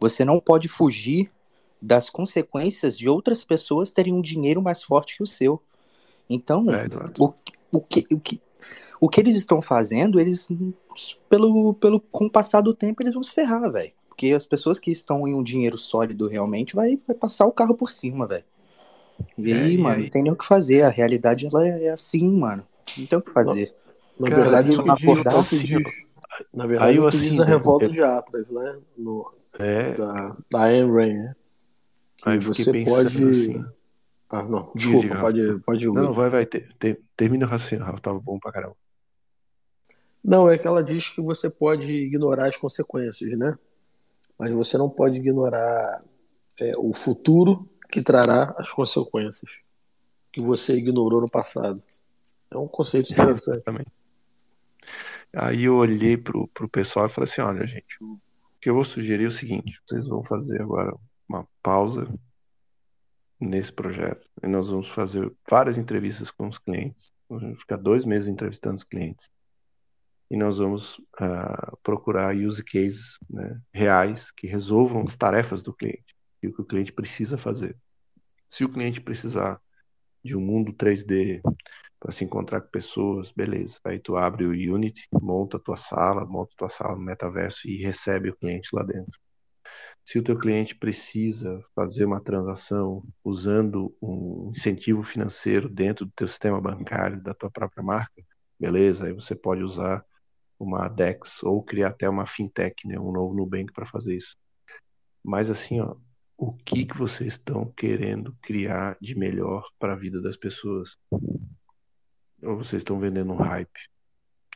você 0.00 0.24
não 0.24 0.40
pode 0.40 0.66
fugir 0.66 1.30
das 1.80 2.10
consequências 2.10 2.98
de 2.98 3.08
outras 3.08 3.44
pessoas 3.44 3.90
terem 3.90 4.14
um 4.14 4.20
dinheiro 4.20 4.60
mais 4.60 4.82
forte 4.82 5.16
que 5.16 5.22
o 5.22 5.26
seu. 5.26 5.60
Então, 6.28 6.66
é, 6.70 6.86
o, 7.18 7.32
o, 7.72 7.80
que, 7.80 8.06
o, 8.12 8.20
que, 8.20 8.40
o 9.00 9.08
que 9.08 9.20
eles 9.20 9.36
estão 9.36 9.62
fazendo, 9.62 10.20
eles, 10.20 10.48
pelo, 11.28 11.74
pelo, 11.74 12.00
com 12.00 12.26
o 12.26 12.30
passar 12.30 12.60
do 12.60 12.74
tempo, 12.74 13.02
eles 13.02 13.14
vão 13.14 13.22
se 13.22 13.30
ferrar, 13.30 13.70
velho. 13.72 13.92
Porque 14.08 14.32
as 14.32 14.44
pessoas 14.44 14.78
que 14.78 14.90
estão 14.90 15.26
em 15.28 15.34
um 15.34 15.42
dinheiro 15.42 15.78
sólido 15.78 16.26
realmente 16.26 16.74
vai, 16.74 16.98
vai 17.06 17.16
passar 17.16 17.46
o 17.46 17.52
carro 17.52 17.74
por 17.74 17.90
cima, 17.90 18.26
velho. 18.26 18.44
E 19.36 19.52
aí, 19.52 19.74
é, 19.76 19.78
mano, 19.78 20.02
não 20.02 20.10
tem 20.10 20.22
nem 20.22 20.32
o 20.32 20.36
que 20.36 20.44
fazer. 20.44 20.82
A 20.82 20.88
realidade, 20.88 21.46
ela 21.46 21.66
é, 21.66 21.86
é 21.86 21.90
assim, 21.90 22.28
mano. 22.28 22.66
Não 22.96 23.06
tem 23.06 23.18
o 23.18 23.22
que 23.22 23.30
fazer. 23.30 23.74
Na, 24.18 24.28
na 24.28 24.36
verdade, 24.36 24.72
o 24.72 24.82
que 24.82 24.94
diz, 24.94 25.26
o 25.26 25.44
que 25.44 25.58
diz, 25.58 26.04
na 26.52 26.66
verdade, 26.66 26.98
o 26.98 27.10
que 27.10 27.18
diz 27.18 27.40
a 27.40 27.44
revolta 27.44 27.88
de 27.88 28.02
Atlas, 28.02 28.50
né? 28.50 28.78
No, 28.96 29.32
é. 29.58 29.94
Da, 29.94 30.36
da 30.50 30.62
Ayn 30.64 30.90
Rand, 30.90 31.14
né? 31.14 31.36
Que 32.22 32.38
você 32.38 32.84
pode... 32.84 33.24
Assim. 33.24 33.64
Ah, 34.30 34.42
não, 34.42 34.70
desculpa, 34.74 35.20
pode, 35.20 35.60
pode 35.60 35.86
ir. 35.86 35.92
Não, 35.92 36.12
vai, 36.12 36.28
vai, 36.28 36.44
ter, 36.44 36.70
ter, 36.78 37.00
termina 37.16 37.46
o 37.46 37.48
raciocínio, 37.48 37.84
Rafa, 37.84 38.00
tava 38.00 38.20
bom 38.20 38.38
pra 38.38 38.52
caramba. 38.52 38.76
Não, 40.22 40.50
é 40.50 40.58
que 40.58 40.66
ela 40.66 40.84
diz 40.84 41.08
que 41.08 41.22
você 41.22 41.48
pode 41.48 41.90
ignorar 41.90 42.46
as 42.46 42.56
consequências, 42.56 43.32
né? 43.38 43.56
Mas 44.38 44.54
você 44.54 44.76
não 44.76 44.90
pode 44.90 45.18
ignorar 45.18 46.04
é, 46.60 46.72
o 46.76 46.92
futuro 46.92 47.66
que 47.90 48.02
trará 48.02 48.54
as 48.58 48.70
consequências 48.70 49.50
que 50.30 50.42
você 50.42 50.76
ignorou 50.76 51.22
no 51.22 51.30
passado. 51.30 51.82
É 52.50 52.58
um 52.58 52.68
conceito 52.68 53.10
interessante. 53.10 53.62
Também. 53.64 53.86
Aí 55.34 55.64
eu 55.64 55.76
olhei 55.76 56.16
pro, 56.18 56.48
pro 56.48 56.68
pessoal 56.68 57.06
e 57.06 57.10
falei 57.10 57.30
assim, 57.30 57.40
olha, 57.40 57.66
gente, 57.66 57.96
o 58.02 58.18
que 58.60 58.68
eu 58.68 58.74
vou 58.74 58.84
sugerir 58.84 59.24
é 59.24 59.28
o 59.28 59.32
seguinte, 59.32 59.80
vocês 59.86 60.06
vão 60.06 60.22
fazer 60.22 60.60
agora 60.60 60.94
uma 61.28 61.46
pausa 61.62 62.08
nesse 63.40 63.72
projeto. 63.72 64.28
E 64.42 64.46
nós 64.46 64.68
vamos 64.68 64.88
fazer 64.88 65.32
várias 65.48 65.78
entrevistas 65.78 66.30
com 66.30 66.48
os 66.48 66.58
clientes. 66.58 67.12
Vamos 67.28 67.60
ficar 67.60 67.76
dois 67.76 68.04
meses 68.04 68.28
entrevistando 68.28 68.76
os 68.76 68.84
clientes. 68.84 69.30
E 70.30 70.36
nós 70.36 70.58
vamos 70.58 70.98
uh, 70.98 71.76
procurar 71.82 72.36
use 72.36 72.62
cases 72.62 73.18
né, 73.30 73.60
reais 73.72 74.30
que 74.30 74.46
resolvam 74.46 75.04
as 75.06 75.16
tarefas 75.16 75.62
do 75.62 75.72
cliente 75.72 76.14
e 76.42 76.48
o 76.48 76.54
que 76.54 76.60
o 76.60 76.64
cliente 76.64 76.92
precisa 76.92 77.38
fazer. 77.38 77.76
Se 78.50 78.64
o 78.64 78.68
cliente 78.68 79.00
precisar 79.00 79.60
de 80.22 80.36
um 80.36 80.40
mundo 80.40 80.72
3D 80.72 81.40
para 81.98 82.12
se 82.12 82.24
encontrar 82.24 82.60
com 82.60 82.68
pessoas, 82.68 83.30
beleza. 83.32 83.78
Aí 83.84 83.98
tu 83.98 84.16
abre 84.16 84.44
o 84.44 84.50
Unity, 84.50 85.08
monta 85.12 85.56
a 85.56 85.60
tua 85.60 85.76
sala, 85.76 86.24
monta 86.24 86.52
a 86.54 86.56
tua 86.56 86.70
sala 86.70 86.94
no 86.94 87.02
metaverso 87.02 87.66
e 87.68 87.82
recebe 87.82 88.30
o 88.30 88.36
cliente 88.36 88.68
lá 88.72 88.82
dentro. 88.82 89.18
Se 90.08 90.18
o 90.18 90.22
teu 90.22 90.38
cliente 90.38 90.74
precisa 90.74 91.62
fazer 91.74 92.06
uma 92.06 92.18
transação 92.18 93.04
usando 93.22 93.94
um 94.00 94.52
incentivo 94.56 95.02
financeiro 95.02 95.68
dentro 95.68 96.06
do 96.06 96.12
teu 96.12 96.26
sistema 96.26 96.58
bancário, 96.58 97.22
da 97.22 97.34
tua 97.34 97.50
própria 97.50 97.82
marca, 97.82 98.24
beleza, 98.58 99.04
aí 99.04 99.12
você 99.12 99.34
pode 99.34 99.62
usar 99.62 100.02
uma 100.58 100.88
DEX 100.88 101.42
ou 101.42 101.62
criar 101.62 101.88
até 101.88 102.08
uma 102.08 102.24
fintech, 102.24 102.88
né, 102.88 102.98
um 102.98 103.12
novo 103.12 103.34
Nubank 103.34 103.70
para 103.70 103.84
fazer 103.84 104.16
isso. 104.16 104.34
Mas 105.22 105.50
assim, 105.50 105.78
ó, 105.78 105.94
o 106.38 106.54
que 106.54 106.86
que 106.86 106.96
vocês 106.96 107.34
estão 107.34 107.70
querendo 107.76 108.34
criar 108.40 108.96
de 109.02 109.14
melhor 109.14 109.62
para 109.78 109.92
a 109.92 109.96
vida 109.96 110.22
das 110.22 110.38
pessoas? 110.38 110.96
Ou 112.42 112.56
vocês 112.56 112.80
estão 112.80 112.98
vendendo 112.98 113.34
um 113.34 113.42
hype 113.42 113.78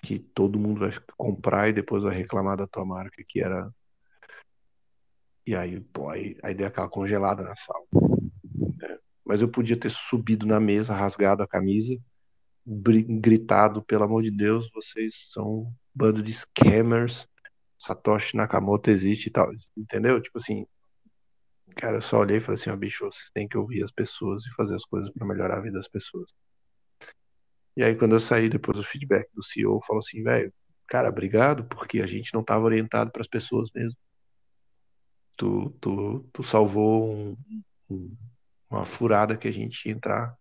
que 0.03 0.19
todo 0.19 0.59
mundo 0.59 0.81
vai 0.81 0.93
comprar 1.15 1.69
e 1.69 1.75
depois 1.75 2.05
vai 2.05 2.17
reclamar 2.17 2.57
da 2.57 2.67
tua 2.67 2.87
marca 2.87 3.23
que 3.23 3.39
era 3.39 3.71
E 5.47 5.57
aí, 5.57 5.81
pô, 5.81 6.09
aí, 6.09 6.37
aí 6.43 6.53
aquela 6.65 6.89
congelada 6.89 7.43
na 7.43 7.55
sala. 7.57 7.85
né? 8.79 8.99
Mas 9.25 9.43
eu 9.43 9.49
podia 9.49 9.77
ter 9.77 9.91
subido 9.91 10.47
na 10.47 10.61
mesa, 10.61 10.95
rasgado 10.95 11.43
a 11.43 11.49
camisa, 11.49 11.99
gritado, 12.65 13.83
pelo 13.83 14.05
amor 14.05 14.23
de 14.23 14.31
Deus, 14.31 14.71
vocês 14.73 15.31
são 15.33 15.45
um 15.47 15.75
bando 15.95 16.23
de 16.23 16.33
scammers, 16.33 17.27
Satoshi 17.77 18.37
Nakamoto 18.37 18.91
existe 18.91 19.27
e 19.27 19.31
tal. 19.33 19.51
Entendeu? 19.77 20.21
Tipo 20.23 20.39
assim, 20.39 20.65
cara, 21.77 21.97
eu 21.97 22.03
só 22.03 22.21
olhei 22.21 22.37
e 22.37 22.41
falei 22.41 22.55
assim, 22.61 22.71
ó, 22.71 22.77
bicho, 22.77 23.05
vocês 23.05 23.31
têm 23.35 23.49
que 23.49 23.59
ouvir 23.59 23.83
as 23.83 23.91
pessoas 23.91 24.45
e 24.45 24.55
fazer 24.55 24.77
as 24.77 24.85
coisas 24.85 25.13
para 25.13 25.27
melhorar 25.27 25.59
a 25.59 25.61
vida 25.61 25.77
das 25.79 25.89
pessoas. 25.89 26.31
E 27.77 27.83
aí, 27.83 27.97
quando 27.97 28.15
eu 28.15 28.21
saí 28.21 28.49
depois 28.49 28.77
do 28.77 28.85
feedback 28.85 29.29
do 29.35 29.43
CEO, 29.43 29.81
falou 29.85 30.01
assim, 30.01 30.23
velho, 30.23 30.53
cara, 30.87 31.09
obrigado, 31.09 31.65
porque 31.65 32.01
a 32.03 32.07
gente 32.07 32.33
não 32.35 32.43
estava 32.43 32.65
orientado 32.65 33.11
para 33.11 33.23
as 33.23 33.29
pessoas 33.29 33.71
mesmo. 33.75 33.97
Tu, 35.43 35.71
tu, 35.81 36.21
tu 36.33 36.45
salvou 36.45 37.13
um- 37.13 37.37
um- 37.91 38.17
uma 38.71 38.87
furada 38.87 39.37
que 39.37 39.49
a 39.49 39.53
gente 39.53 39.89
ia 39.89 39.93
entrar. 39.93 40.37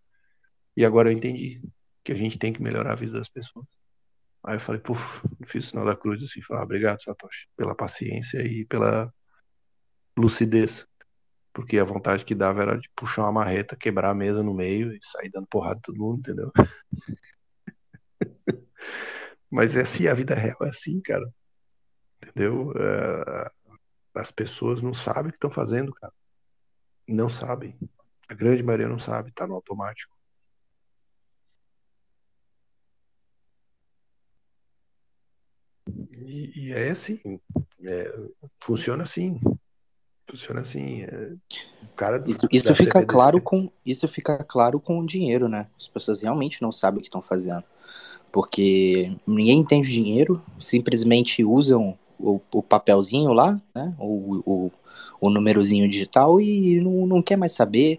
E 0.76 0.84
agora 0.84 1.08
eu 1.10 1.12
entendi 1.12 1.60
que 2.04 2.12
a 2.12 2.14
gente 2.14 2.38
tem 2.38 2.52
que 2.52 2.62
melhorar 2.62 2.92
a 2.92 2.94
vida 2.94 3.18
das 3.18 3.28
pessoas. 3.28 3.66
Aí 4.44 4.56
eu 4.56 4.60
falei, 4.60 4.80
puf, 4.80 5.20
fiz 5.46 5.66
o 5.66 5.68
sinal 5.70 5.86
da 5.86 5.96
cruz 5.96 6.22
assim, 6.22 6.40
falei, 6.42 6.62
ah, 6.62 6.64
obrigado, 6.64 7.02
Satoshi, 7.02 7.48
pela 7.56 7.74
paciência 7.74 8.38
e 8.46 8.64
pela 8.64 9.12
lucidez. 10.16 10.86
Porque 11.52 11.78
a 11.78 11.84
vontade 11.84 12.24
que 12.24 12.34
dava 12.34 12.62
era 12.62 12.78
de 12.78 12.88
puxar 12.96 13.22
uma 13.22 13.32
marreta, 13.32 13.76
quebrar 13.76 14.10
a 14.10 14.14
mesa 14.14 14.42
no 14.42 14.54
meio 14.54 14.92
e 14.94 14.98
sair 15.02 15.30
dando 15.30 15.46
porrada 15.48 15.78
em 15.78 15.82
todo 15.82 15.98
mundo, 15.98 16.20
entendeu? 16.20 16.52
Mas 19.50 19.76
é 19.76 19.82
assim, 19.82 20.06
a 20.06 20.14
vida 20.14 20.34
real 20.34 20.56
é 20.62 20.68
assim, 20.68 21.00
cara. 21.00 21.28
Entendeu? 22.22 22.72
É, 22.76 23.50
as 24.14 24.30
pessoas 24.30 24.82
não 24.82 24.92
sabem 24.94 25.28
o 25.28 25.32
que 25.32 25.36
estão 25.36 25.50
fazendo, 25.50 25.92
cara. 25.92 26.12
Não 27.08 27.28
sabem. 27.28 27.76
A 28.28 28.34
grande 28.34 28.62
maioria 28.62 28.88
não 28.88 28.98
sabe, 28.98 29.32
tá 29.32 29.46
no 29.46 29.54
automático. 29.54 30.14
E, 36.10 36.68
e 36.68 36.72
é 36.72 36.90
assim. 36.90 37.40
é, 37.82 38.14
funciona 38.60 39.02
assim. 39.02 39.40
Funciona 40.28 40.60
assim. 40.60 41.02
é, 41.02 41.34
o 41.82 41.96
cara 41.96 42.22
Isso, 42.26 42.46
isso 42.50 42.74
fica 42.74 43.04
claro 43.04 43.40
com 43.40 43.70
isso 43.84 44.08
fica 44.08 44.38
claro 44.44 44.80
com 44.80 45.00
o 45.00 45.06
dinheiro, 45.06 45.48
né? 45.48 45.68
As 45.78 45.88
pessoas 45.88 46.22
realmente 46.22 46.62
não 46.62 46.70
sabem 46.70 46.98
o 46.98 47.02
que 47.02 47.08
estão 47.08 47.22
fazendo. 47.22 47.64
Porque 48.30 49.14
ninguém 49.26 49.58
entende 49.58 49.88
o 49.88 49.92
dinheiro, 49.92 50.42
simplesmente 50.58 51.44
usam 51.44 51.98
o, 52.22 52.40
o 52.54 52.62
papelzinho 52.62 53.32
lá, 53.32 53.60
né? 53.74 53.94
O, 53.98 54.42
o, 54.46 54.72
o 55.20 55.30
númerozinho 55.30 55.88
digital 55.88 56.40
e 56.40 56.80
não, 56.80 57.06
não 57.06 57.22
quer 57.22 57.36
mais 57.36 57.52
saber. 57.52 57.98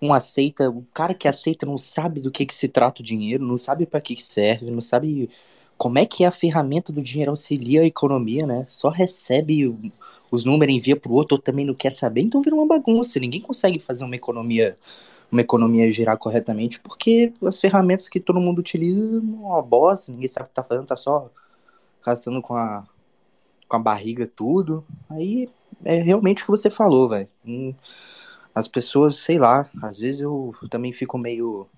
Um 0.00 0.12
aceita, 0.12 0.68
o 0.68 0.84
cara 0.92 1.14
que 1.14 1.26
aceita 1.26 1.64
não 1.64 1.78
sabe 1.78 2.20
do 2.20 2.30
que, 2.30 2.44
que 2.44 2.54
se 2.54 2.68
trata 2.68 3.00
o 3.00 3.04
dinheiro, 3.04 3.44
não 3.44 3.56
sabe 3.56 3.86
para 3.86 4.00
que 4.00 4.20
serve, 4.20 4.70
não 4.70 4.82
sabe 4.82 5.30
como 5.78 5.98
é 5.98 6.06
que 6.06 6.24
a 6.24 6.30
ferramenta 6.30 6.92
do 6.92 7.02
dinheiro 7.02 7.30
auxilia 7.30 7.82
a 7.82 7.86
economia, 7.86 8.46
né? 8.46 8.66
Só 8.68 8.90
recebe 8.90 9.74
os 10.30 10.44
números, 10.44 10.74
envia 10.74 10.96
pro 10.96 11.12
outro, 11.12 11.36
ou 11.36 11.42
também 11.42 11.64
não 11.64 11.74
quer 11.74 11.90
saber, 11.90 12.22
então 12.22 12.42
vira 12.42 12.54
uma 12.56 12.66
bagunça. 12.66 13.18
Ninguém 13.18 13.40
consegue 13.40 13.78
fazer 13.78 14.04
uma 14.04 14.16
economia, 14.16 14.76
uma 15.30 15.40
economia 15.40 15.90
girar 15.92 16.18
corretamente, 16.18 16.80
porque 16.80 17.32
as 17.42 17.58
ferramentas 17.58 18.08
que 18.08 18.20
todo 18.20 18.40
mundo 18.40 18.58
utiliza 18.58 19.02
é 19.02 19.18
uma 19.18 19.62
bosta, 19.62 20.12
ninguém 20.12 20.28
sabe 20.28 20.46
o 20.46 20.48
que 20.48 20.54
tá 20.54 20.64
fazendo, 20.64 20.86
tá 20.86 20.96
só 20.96 21.30
gastando 22.04 22.40
com 22.42 22.54
a, 22.54 22.86
com 23.68 23.76
a 23.76 23.80
barriga 23.80 24.26
tudo. 24.26 24.84
Aí 25.08 25.46
é 25.84 25.96
realmente 26.02 26.42
o 26.42 26.46
que 26.46 26.50
você 26.50 26.70
falou, 26.70 27.08
velho. 27.08 27.28
Hum, 27.46 27.74
As 28.54 28.68
pessoas, 28.68 29.16
sei 29.16 29.38
lá, 29.38 29.70
às 29.82 29.98
vezes 29.98 30.22
eu 30.22 30.52
também 30.70 30.92
fico 30.92 31.18
meio 31.18 31.68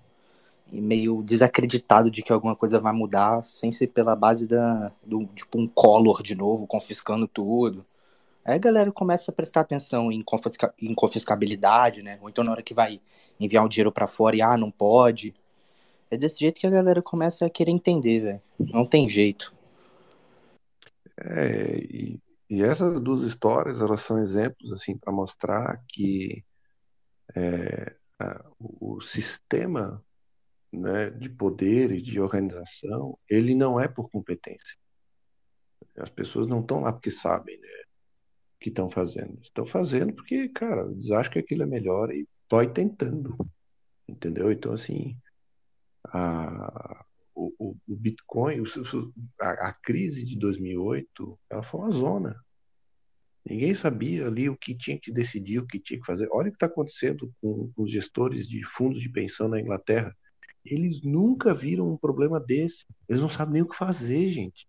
meio 0.71 1.23
desacreditado 1.23 2.11
de 2.11 2.21
que 2.21 2.31
alguma 2.31 2.55
coisa 2.55 2.79
vai 2.79 2.93
mudar 2.93 3.43
sem 3.43 3.71
ser 3.71 3.87
pela 3.87 4.15
base 4.15 4.47
da 4.47 4.91
do 5.03 5.25
tipo 5.35 5.59
um 5.59 5.67
Collor 5.67 6.21
de 6.23 6.35
novo 6.35 6.67
confiscando 6.67 7.27
tudo. 7.27 7.85
Aí 8.45 8.55
a 8.55 8.59
galera 8.59 8.91
começa 8.91 9.31
a 9.31 9.33
prestar 9.33 9.61
atenção 9.61 10.11
em, 10.11 10.21
confisca, 10.21 10.73
em 10.81 10.93
confiscabilidade, 10.93 12.01
né? 12.01 12.19
Ou 12.21 12.29
então 12.29 12.43
na 12.43 12.51
hora 12.51 12.63
que 12.63 12.73
vai 12.73 13.01
enviar 13.39 13.65
o 13.65 13.69
dinheiro 13.69 13.91
pra 13.91 14.07
fora 14.07 14.35
e 14.35 14.41
ah, 14.41 14.57
não 14.57 14.71
pode. 14.71 15.33
É 16.11 16.17
desse 16.17 16.39
jeito 16.39 16.59
que 16.59 16.67
a 16.67 16.71
galera 16.71 17.01
começa 17.01 17.45
a 17.45 17.49
querer 17.49 17.71
entender, 17.71 18.19
velho. 18.21 18.41
Não 18.59 18.85
tem 18.85 19.07
jeito. 19.09 19.53
É, 21.21 21.77
e, 21.79 22.21
e 22.49 22.63
essas 22.63 22.99
duas 23.01 23.23
histórias, 23.23 23.81
elas 23.81 24.01
são 24.01 24.19
exemplos, 24.21 24.71
assim, 24.73 24.97
para 24.97 25.11
mostrar 25.13 25.83
que 25.87 26.43
é, 27.35 27.95
a- 28.19 28.45
o, 28.59 29.01
sistema, 29.01 30.03
né, 30.73 31.09
de 31.11 31.29
poder 31.29 31.91
e 31.91 32.01
de 32.01 32.19
organização, 32.21 33.17
ele 33.29 33.55
não 33.55 33.79
é 33.79 33.87
por 33.87 34.09
competência. 34.09 34.77
As 35.97 36.09
pessoas 36.09 36.47
não 36.47 36.61
estão 36.61 36.81
lá 36.81 36.91
porque 36.93 37.11
sabem, 37.11 37.59
né, 37.59 37.67
o 37.67 38.59
que 38.59 38.69
estão 38.69 38.89
fazendo. 38.89 39.39
Estão 39.41 39.65
fazendo 39.65 40.13
porque, 40.13 40.49
cara, 40.49 40.83
eles 40.91 41.11
acham 41.11 41.33
que 41.33 41.39
aquilo 41.39 41.63
é 41.63 41.65
melhor 41.65 42.11
e 42.11 42.27
vai 42.49 42.71
tentando, 42.71 43.37
entendeu? 44.07 44.51
Então, 44.51 44.73
assim, 44.73 45.17
a, 46.07 47.05
o, 47.57 47.75
o, 47.87 47.95
Bitcoin, 47.95 48.61
o- 48.61 49.13
a, 49.39 49.69
a 49.69 49.73
crise 49.73 50.25
de 50.25 50.37
2008, 50.37 51.39
ela 51.49 51.63
foi 51.63 51.79
uma 51.81 51.91
zona. 51.91 52.35
Ninguém 53.45 53.73
sabia 53.73 54.27
ali 54.27 54.49
o 54.49 54.57
que 54.57 54.75
tinha 54.75 54.99
que 54.99 55.11
decidir, 55.11 55.59
o 55.59 55.65
que 55.65 55.79
tinha 55.79 55.99
que 55.99 56.05
fazer. 56.05 56.27
Olha 56.31 56.49
o 56.49 56.51
que 56.51 56.57
está 56.57 56.65
acontecendo 56.67 57.33
com, 57.41 57.71
com 57.73 57.83
os 57.83 57.91
gestores 57.91 58.47
de 58.47 58.63
fundos 58.65 59.01
de 59.01 59.09
pensão 59.09 59.47
na 59.47 59.59
Inglaterra. 59.59 60.15
Eles 60.63 61.01
nunca 61.01 61.53
viram 61.53 61.89
um 61.89 61.97
problema 61.97 62.39
desse. 62.39 62.85
Eles 63.07 63.21
não 63.21 63.29
sabem 63.29 63.53
nem 63.53 63.61
o 63.61 63.67
que 63.67 63.75
fazer, 63.77 64.31
gente. 64.31 64.67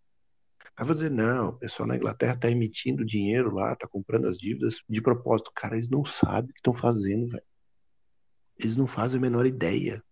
Aí 0.77 0.87
vai 0.87 0.95
dizer, 0.95 1.11
não, 1.11 1.51
o 1.51 1.59
pessoal 1.59 1.87
na 1.87 1.97
Inglaterra 1.97 2.35
está 2.35 2.51
emitindo 2.51 3.05
dinheiro 3.05 3.53
lá, 3.55 3.73
está 3.73 3.87
comprando 3.87 4.27
as 4.29 4.39
dívidas 4.39 4.79
de 4.89 5.03
propósito. 5.03 5.53
Cara, 5.55 5.75
eles 5.75 5.91
não 5.91 6.05
sabem 6.05 6.51
o 6.51 6.55
que 6.55 6.61
estão 6.61 6.75
fazendo, 6.75 7.29
velho. 7.29 7.45
Eles 8.57 8.77
não 8.77 8.87
fazem 8.87 9.19
a 9.19 9.21
menor 9.21 9.45
ideia. 9.47 10.03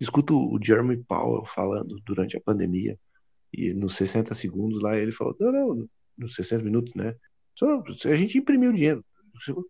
Escuto 0.00 0.36
o 0.36 0.58
Jeremy 0.62 0.96
Powell 1.04 1.44
falando 1.46 2.00
durante 2.04 2.36
a 2.36 2.40
pandemia, 2.40 2.98
e 3.52 3.72
nos 3.72 3.96
60 3.96 4.34
segundos 4.34 4.82
lá 4.82 4.96
ele 4.96 5.12
falou: 5.12 5.36
não, 5.40 5.52
não, 5.52 5.88
nos 6.18 6.34
60 6.34 6.62
minutos, 6.62 6.94
né? 6.94 7.14
Só, 7.54 7.82
a 8.04 8.14
gente 8.14 8.38
imprimiu 8.38 8.72
dinheiro. 8.72 9.04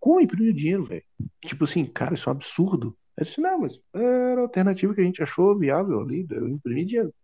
Como 0.01 0.21
imprimiu 0.21 0.53
dinheiro, 0.53 0.85
velho? 0.85 1.05
Tipo 1.45 1.65
assim, 1.65 1.85
cara, 1.87 2.15
isso 2.15 2.29
é 2.29 2.33
um 2.33 2.37
absurdo. 2.37 2.97
Eu 3.17 3.25
disse: 3.25 3.41
não, 3.41 3.61
mas 3.61 3.81
era 3.95 4.41
a 4.41 4.43
alternativa 4.43 4.95
que 4.95 5.01
a 5.01 5.05
gente 5.05 5.23
achou 5.23 5.59
viável 5.59 6.01
ali, 6.01 6.27
eu 6.31 6.49
imprimi 6.49 6.85
dinheiro, 6.85 7.15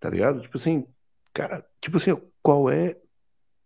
tá 0.00 0.08
ligado? 0.08 0.40
Tipo 0.40 0.56
assim, 0.56 0.86
cara, 1.32 1.64
tipo 1.80 1.96
assim, 1.96 2.16
qual 2.42 2.70
é, 2.70 2.96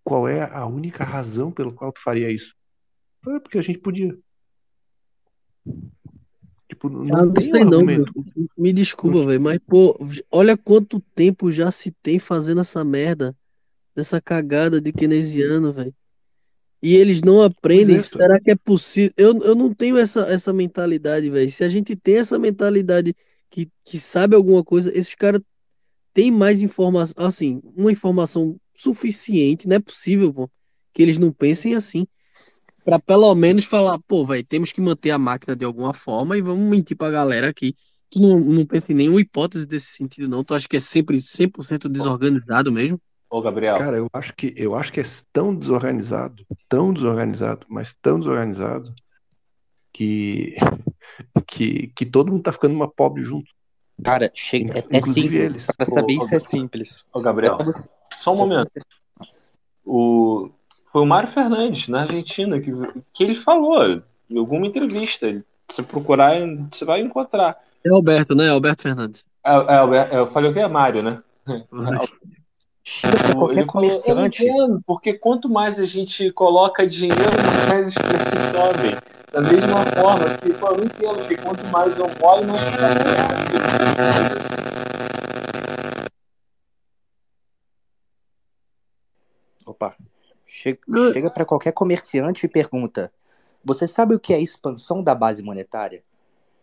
qual 0.02 0.28
é 0.28 0.42
a 0.42 0.66
única 0.66 1.04
razão 1.04 1.52
pela 1.52 1.72
qual 1.72 1.92
tu 1.92 2.02
faria 2.02 2.30
isso? 2.30 2.54
É 3.28 3.38
porque 3.40 3.58
a 3.58 3.62
gente 3.62 3.78
podia. 3.78 4.16
Tipo, 6.80 6.88
Ah, 6.88 7.24
não 7.24 7.26
não 7.26 7.34
tem 7.34 7.50
sei 7.50 7.62
não. 7.64 8.04
Me 8.56 8.72
desculpa, 8.72 9.26
velho, 9.26 9.40
mas, 9.40 9.58
pô, 9.68 9.98
olha 10.30 10.56
quanto 10.56 11.00
tempo 11.14 11.50
já 11.52 11.70
se 11.70 11.90
tem 12.02 12.18
fazendo 12.18 12.60
essa 12.62 12.82
merda, 12.84 13.36
essa 13.96 14.20
cagada 14.20 14.80
de 14.80 14.92
keynesiano, 14.92 15.72
velho. 15.72 15.94
E 16.82 16.94
eles 16.96 17.22
não 17.22 17.42
aprendem, 17.42 17.96
é, 17.96 18.02
tu- 18.02 18.08
será 18.08 18.40
que 18.40 18.50
é 18.50 18.56
possível? 18.56 19.12
Eu, 19.16 19.38
eu 19.42 19.54
não 19.54 19.74
tenho 19.74 19.98
essa, 19.98 20.22
essa 20.32 20.52
mentalidade, 20.52 21.30
velho. 21.30 21.50
Se 21.50 21.62
a 21.64 21.68
gente 21.68 21.94
tem 21.96 22.18
essa 22.18 22.38
mentalidade 22.38 23.14
que, 23.50 23.68
que 23.84 23.98
sabe 23.98 24.34
alguma 24.34 24.64
coisa, 24.64 24.90
esses 24.96 25.14
caras 25.14 25.42
têm 26.12 26.30
mais 26.30 26.62
informação, 26.62 27.26
assim, 27.26 27.60
uma 27.76 27.92
informação 27.92 28.58
suficiente, 28.74 29.68
não 29.68 29.76
é 29.76 29.80
possível, 29.80 30.32
pô, 30.32 30.50
que 30.92 31.02
eles 31.02 31.18
não 31.18 31.32
pensem 31.32 31.74
assim. 31.74 32.06
Pra 32.84 32.98
pelo 32.98 33.34
menos 33.34 33.64
falar, 33.64 33.98
pô, 34.06 34.26
velho, 34.26 34.44
temos 34.44 34.72
que 34.72 34.80
manter 34.80 35.10
a 35.10 35.18
máquina 35.18 35.54
de 35.54 35.64
alguma 35.64 35.92
forma 35.92 36.36
e 36.36 36.42
vamos 36.42 36.68
mentir 36.68 36.96
pra 36.96 37.10
galera 37.10 37.48
aqui. 37.48 37.74
Tu 38.10 38.18
não, 38.20 38.40
não 38.40 38.66
pensa 38.66 38.92
em 38.92 38.96
nenhuma 38.96 39.20
hipótese 39.20 39.66
desse 39.66 39.96
sentido, 39.96 40.28
não? 40.28 40.42
Tu 40.42 40.54
acha 40.54 40.68
que 40.68 40.76
é 40.76 40.80
sempre 40.80 41.16
100% 41.18 41.88
desorganizado 41.88 42.72
mesmo? 42.72 43.00
Ô, 43.30 43.40
Gabriel. 43.40 43.78
Cara, 43.78 43.96
eu 43.96 44.08
acho 44.12 44.34
que 44.34 44.52
eu 44.56 44.74
acho 44.74 44.92
que 44.92 45.00
é 45.00 45.04
tão 45.32 45.54
desorganizado, 45.54 46.44
tão 46.68 46.92
desorganizado, 46.92 47.64
mas 47.68 47.94
tão 48.02 48.18
desorganizado 48.18 48.92
que 49.92 50.56
que, 51.46 51.88
que 51.94 52.06
todo 52.06 52.32
mundo 52.32 52.42
tá 52.42 52.52
ficando 52.52 52.74
uma 52.74 52.88
pobre 52.88 53.22
junto. 53.22 53.48
Cara, 54.02 54.30
chega, 54.34 54.78
é, 54.78 54.84
é 54.96 55.00
simples. 55.00 55.54
eles. 55.54 55.66
Pra 55.66 55.86
saber 55.86 56.16
Ô, 56.18 56.24
isso 56.24 56.34
é 56.34 56.40
simples. 56.40 57.06
Ô, 57.12 57.20
Gabriel, 57.20 57.58
só 58.18 58.32
um 58.32 58.38
momento. 58.38 58.70
O... 59.84 60.50
Foi 60.92 61.02
o 61.02 61.06
Mário 61.06 61.30
Fernandes, 61.30 61.86
na 61.88 62.02
Argentina, 62.02 62.60
que, 62.60 62.72
que 63.12 63.24
ele 63.24 63.34
falou 63.36 64.02
em 64.28 64.38
alguma 64.38 64.66
entrevista. 64.66 65.42
Se 65.68 65.82
procurar, 65.82 66.34
você 66.70 66.84
vai 66.84 67.00
encontrar. 67.00 67.56
É 67.84 67.90
Alberto, 67.90 68.34
né? 68.34 68.48
Alberto 68.48 68.82
Fernandes. 68.82 69.24
É, 69.44 69.52
é, 69.52 70.14
é, 70.14 70.18
eu 70.18 70.26
falei 70.32 70.50
o 70.50 70.52
que 70.52 70.58
é 70.58 70.68
Mário, 70.68 71.02
né? 71.02 71.22
Ele 73.04 73.66
falou, 73.66 73.92
eu 74.04 74.26
entendo, 74.26 74.82
porque 74.84 75.12
quanto 75.14 75.48
mais 75.48 75.78
a 75.78 75.84
gente 75.84 76.32
coloca 76.32 76.86
dinheiro, 76.86 77.20
mais 77.70 77.88
os 77.88 77.94
preços 77.94 78.40
sobem. 78.50 78.96
Da 79.32 79.40
mesma 79.42 79.84
forma, 79.94 80.38
que, 80.38 80.52
pô, 80.54 80.68
eu 80.68 80.76
não 80.78 80.84
entendo, 80.84 81.18
porque 81.18 81.36
quanto 81.36 81.64
mais 81.68 81.96
eu 81.96 82.06
molho, 82.20 82.48
mais. 82.48 82.60
Opa. 89.64 89.94
Chega, 90.52 90.80
chega 91.12 91.30
para 91.30 91.44
qualquer 91.44 91.70
comerciante 91.70 92.44
e 92.44 92.48
pergunta: 92.48 93.12
Você 93.64 93.86
sabe 93.86 94.16
o 94.16 94.20
que 94.20 94.34
é 94.34 94.40
expansão 94.40 95.00
da 95.00 95.14
base 95.14 95.44
monetária? 95.44 96.02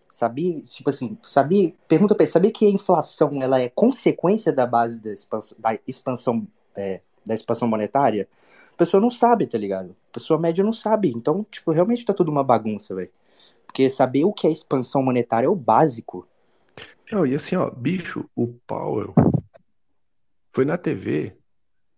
Sabia, 0.09 0.61
tipo 0.61 0.89
assim, 0.89 1.17
sabia, 1.23 1.73
pergunta 1.87 2.13
pra 2.13 2.25
ele, 2.25 2.31
sabia 2.31 2.51
que 2.51 2.65
a 2.65 2.69
inflação 2.69 3.41
ela 3.41 3.61
é 3.61 3.69
consequência 3.69 4.51
da 4.51 4.65
base 4.65 5.01
da 5.01 5.13
expansão, 5.13 5.57
da 5.57 5.79
expansão, 5.87 6.47
é, 6.75 7.01
da 7.25 7.33
expansão 7.33 7.65
monetária? 7.65 8.27
A 8.73 8.77
pessoa 8.77 8.99
não 8.99 9.09
sabe, 9.09 9.47
tá 9.47 9.57
ligado? 9.57 9.95
A 10.09 10.13
pessoa 10.13 10.37
média 10.37 10.63
não 10.65 10.73
sabe. 10.73 11.13
Então, 11.15 11.45
tipo, 11.49 11.71
realmente 11.71 12.03
tá 12.03 12.13
tudo 12.13 12.29
uma 12.29 12.43
bagunça, 12.43 12.93
velho. 12.93 13.09
Porque 13.65 13.89
saber 13.89 14.25
o 14.25 14.33
que 14.33 14.47
é 14.47 14.51
expansão 14.51 15.01
monetária 15.01 15.47
é 15.47 15.49
o 15.49 15.55
básico. 15.55 16.27
Não, 17.09 17.25
e 17.25 17.35
assim, 17.35 17.55
ó, 17.55 17.69
bicho, 17.69 18.29
o 18.35 18.47
Powell 18.67 19.13
foi 20.51 20.65
na 20.65 20.77
TV 20.77 21.37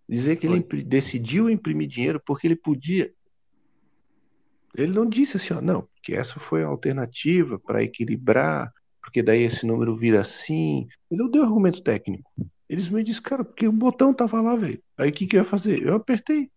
dizer 0.09 0.37
que 0.37 0.47
ele 0.47 0.57
impri- 0.57 0.83
decidiu 0.83 1.49
imprimir 1.49 1.87
dinheiro 1.87 2.21
porque 2.25 2.47
ele 2.47 2.55
podia. 2.55 3.11
Ele 4.75 4.91
não 4.91 5.05
disse 5.05 5.37
assim, 5.37 5.53
ó, 5.53 5.61
não, 5.61 5.87
porque 5.93 6.13
essa 6.13 6.39
foi 6.39 6.63
a 6.63 6.67
alternativa 6.67 7.59
para 7.59 7.83
equilibrar, 7.83 8.71
porque 9.01 9.21
daí 9.21 9.43
esse 9.43 9.65
número 9.65 9.95
vira 9.95 10.21
assim. 10.21 10.87
Ele 11.09 11.23
não 11.23 11.29
deu 11.29 11.43
argumento 11.43 11.81
técnico. 11.81 12.29
Eles 12.67 12.89
me 12.89 13.03
disse, 13.03 13.21
cara, 13.21 13.43
porque 13.43 13.67
o 13.67 13.71
botão 13.71 14.13
tava 14.13 14.41
lá, 14.41 14.55
velho. 14.55 14.81
Aí 14.97 15.09
o 15.09 15.13
que 15.13 15.25
que 15.25 15.35
eu 15.35 15.41
ia 15.41 15.45
fazer? 15.45 15.81
Eu 15.81 15.95
apertei. 15.95 16.49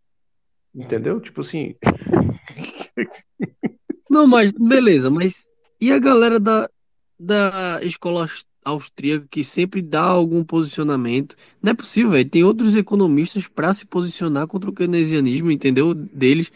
Entendeu? 0.74 1.20
Tipo 1.20 1.42
assim. 1.42 1.74
Não, 4.08 4.26
mas 4.26 4.50
beleza, 4.50 5.10
mas 5.10 5.47
e 5.81 5.90
a 5.90 5.98
galera 5.98 6.39
da, 6.39 6.68
da 7.18 7.81
escola 7.82 8.26
aus- 8.65 8.82
austríaca 8.92 9.26
que 9.31 9.44
sempre 9.44 9.82
dá 9.82 10.02
algum 10.02 10.44
posicionamento? 10.44 11.36
Não 11.62 11.73
é 11.73 11.74
possível, 11.74 12.10
velho. 12.12 12.28
Tem 12.28 12.44
outros 12.44 12.76
economistas 12.76 13.49
para 13.49 13.73
se 13.74 13.86
posicionar 13.86 14.47
contra 14.47 14.70
o 14.70 14.73
keynesianismo, 14.73 15.50
entendeu? 15.50 15.94
Deles. 15.94 16.52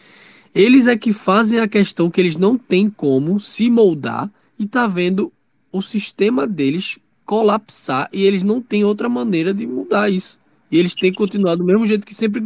Eles 0.54 0.86
é 0.86 0.96
que 0.96 1.12
fazem 1.12 1.60
a 1.60 1.68
questão 1.68 2.10
que 2.10 2.20
eles 2.20 2.36
não 2.36 2.56
têm 2.58 2.88
como 2.90 3.38
se 3.38 3.70
moldar 3.70 4.30
e 4.58 4.66
tá 4.66 4.86
vendo 4.86 5.32
o 5.72 5.82
sistema 5.82 6.46
deles 6.46 6.98
colapsar 7.24 8.08
e 8.12 8.22
eles 8.24 8.42
não 8.42 8.62
têm 8.62 8.84
outra 8.84 9.08
maneira 9.08 9.52
de 9.52 9.66
mudar 9.66 10.10
isso. 10.10 10.38
E 10.70 10.78
eles 10.78 10.94
têm 10.94 11.12
continuado 11.12 11.58
do 11.58 11.64
mesmo 11.66 11.86
jeito 11.86 12.06
que 12.06 12.14
sempre 12.14 12.42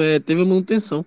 é, 0.00 0.18
teve 0.20 0.42
a 0.42 0.46
manutenção. 0.46 1.04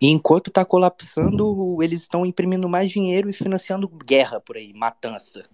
E 0.00 0.08
enquanto 0.08 0.50
tá 0.50 0.64
colapsando, 0.64 1.82
eles 1.82 2.02
estão 2.02 2.26
imprimindo 2.26 2.68
mais 2.68 2.90
dinheiro 2.90 3.30
e 3.30 3.32
financiando 3.32 3.88
guerra 3.88 4.40
por 4.40 4.56
aí, 4.56 4.72
matança. 4.72 5.48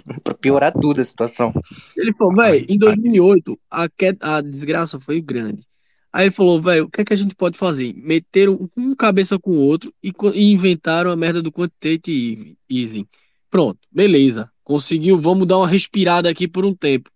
pra 0.22 0.34
piorar 0.34 0.72
tudo 0.72 1.00
a 1.00 1.04
situação. 1.04 1.52
Ele 1.96 2.12
falou, 2.14 2.34
velho, 2.34 2.66
em 2.68 2.78
2008 2.78 3.58
a, 3.70 3.88
que- 3.88 4.16
a 4.20 4.40
desgraça 4.40 4.98
foi 5.00 5.20
grande. 5.20 5.64
Aí 6.12 6.24
ele 6.24 6.30
falou, 6.30 6.60
velho, 6.60 6.84
o 6.84 6.90
que 6.90 7.00
é 7.00 7.04
que 7.04 7.12
a 7.12 7.16
gente 7.16 7.34
pode 7.34 7.56
fazer? 7.56 7.94
Meteram 7.94 8.68
um 8.76 8.94
cabeça 8.94 9.38
com 9.38 9.50
o 9.52 9.58
outro 9.60 9.92
e, 10.02 10.12
e 10.34 10.52
inventaram 10.52 11.10
a 11.10 11.16
merda 11.16 11.40
do 11.40 11.50
quantitative 11.50 12.56
easing. 12.70 13.06
Pronto, 13.50 13.78
beleza. 13.90 14.50
Conseguiu, 14.62 15.18
vamos 15.18 15.46
dar 15.46 15.58
uma 15.58 15.66
respirada 15.68 16.28
aqui 16.28 16.46
por 16.46 16.64
um 16.64 16.74
tempo. 16.74 17.10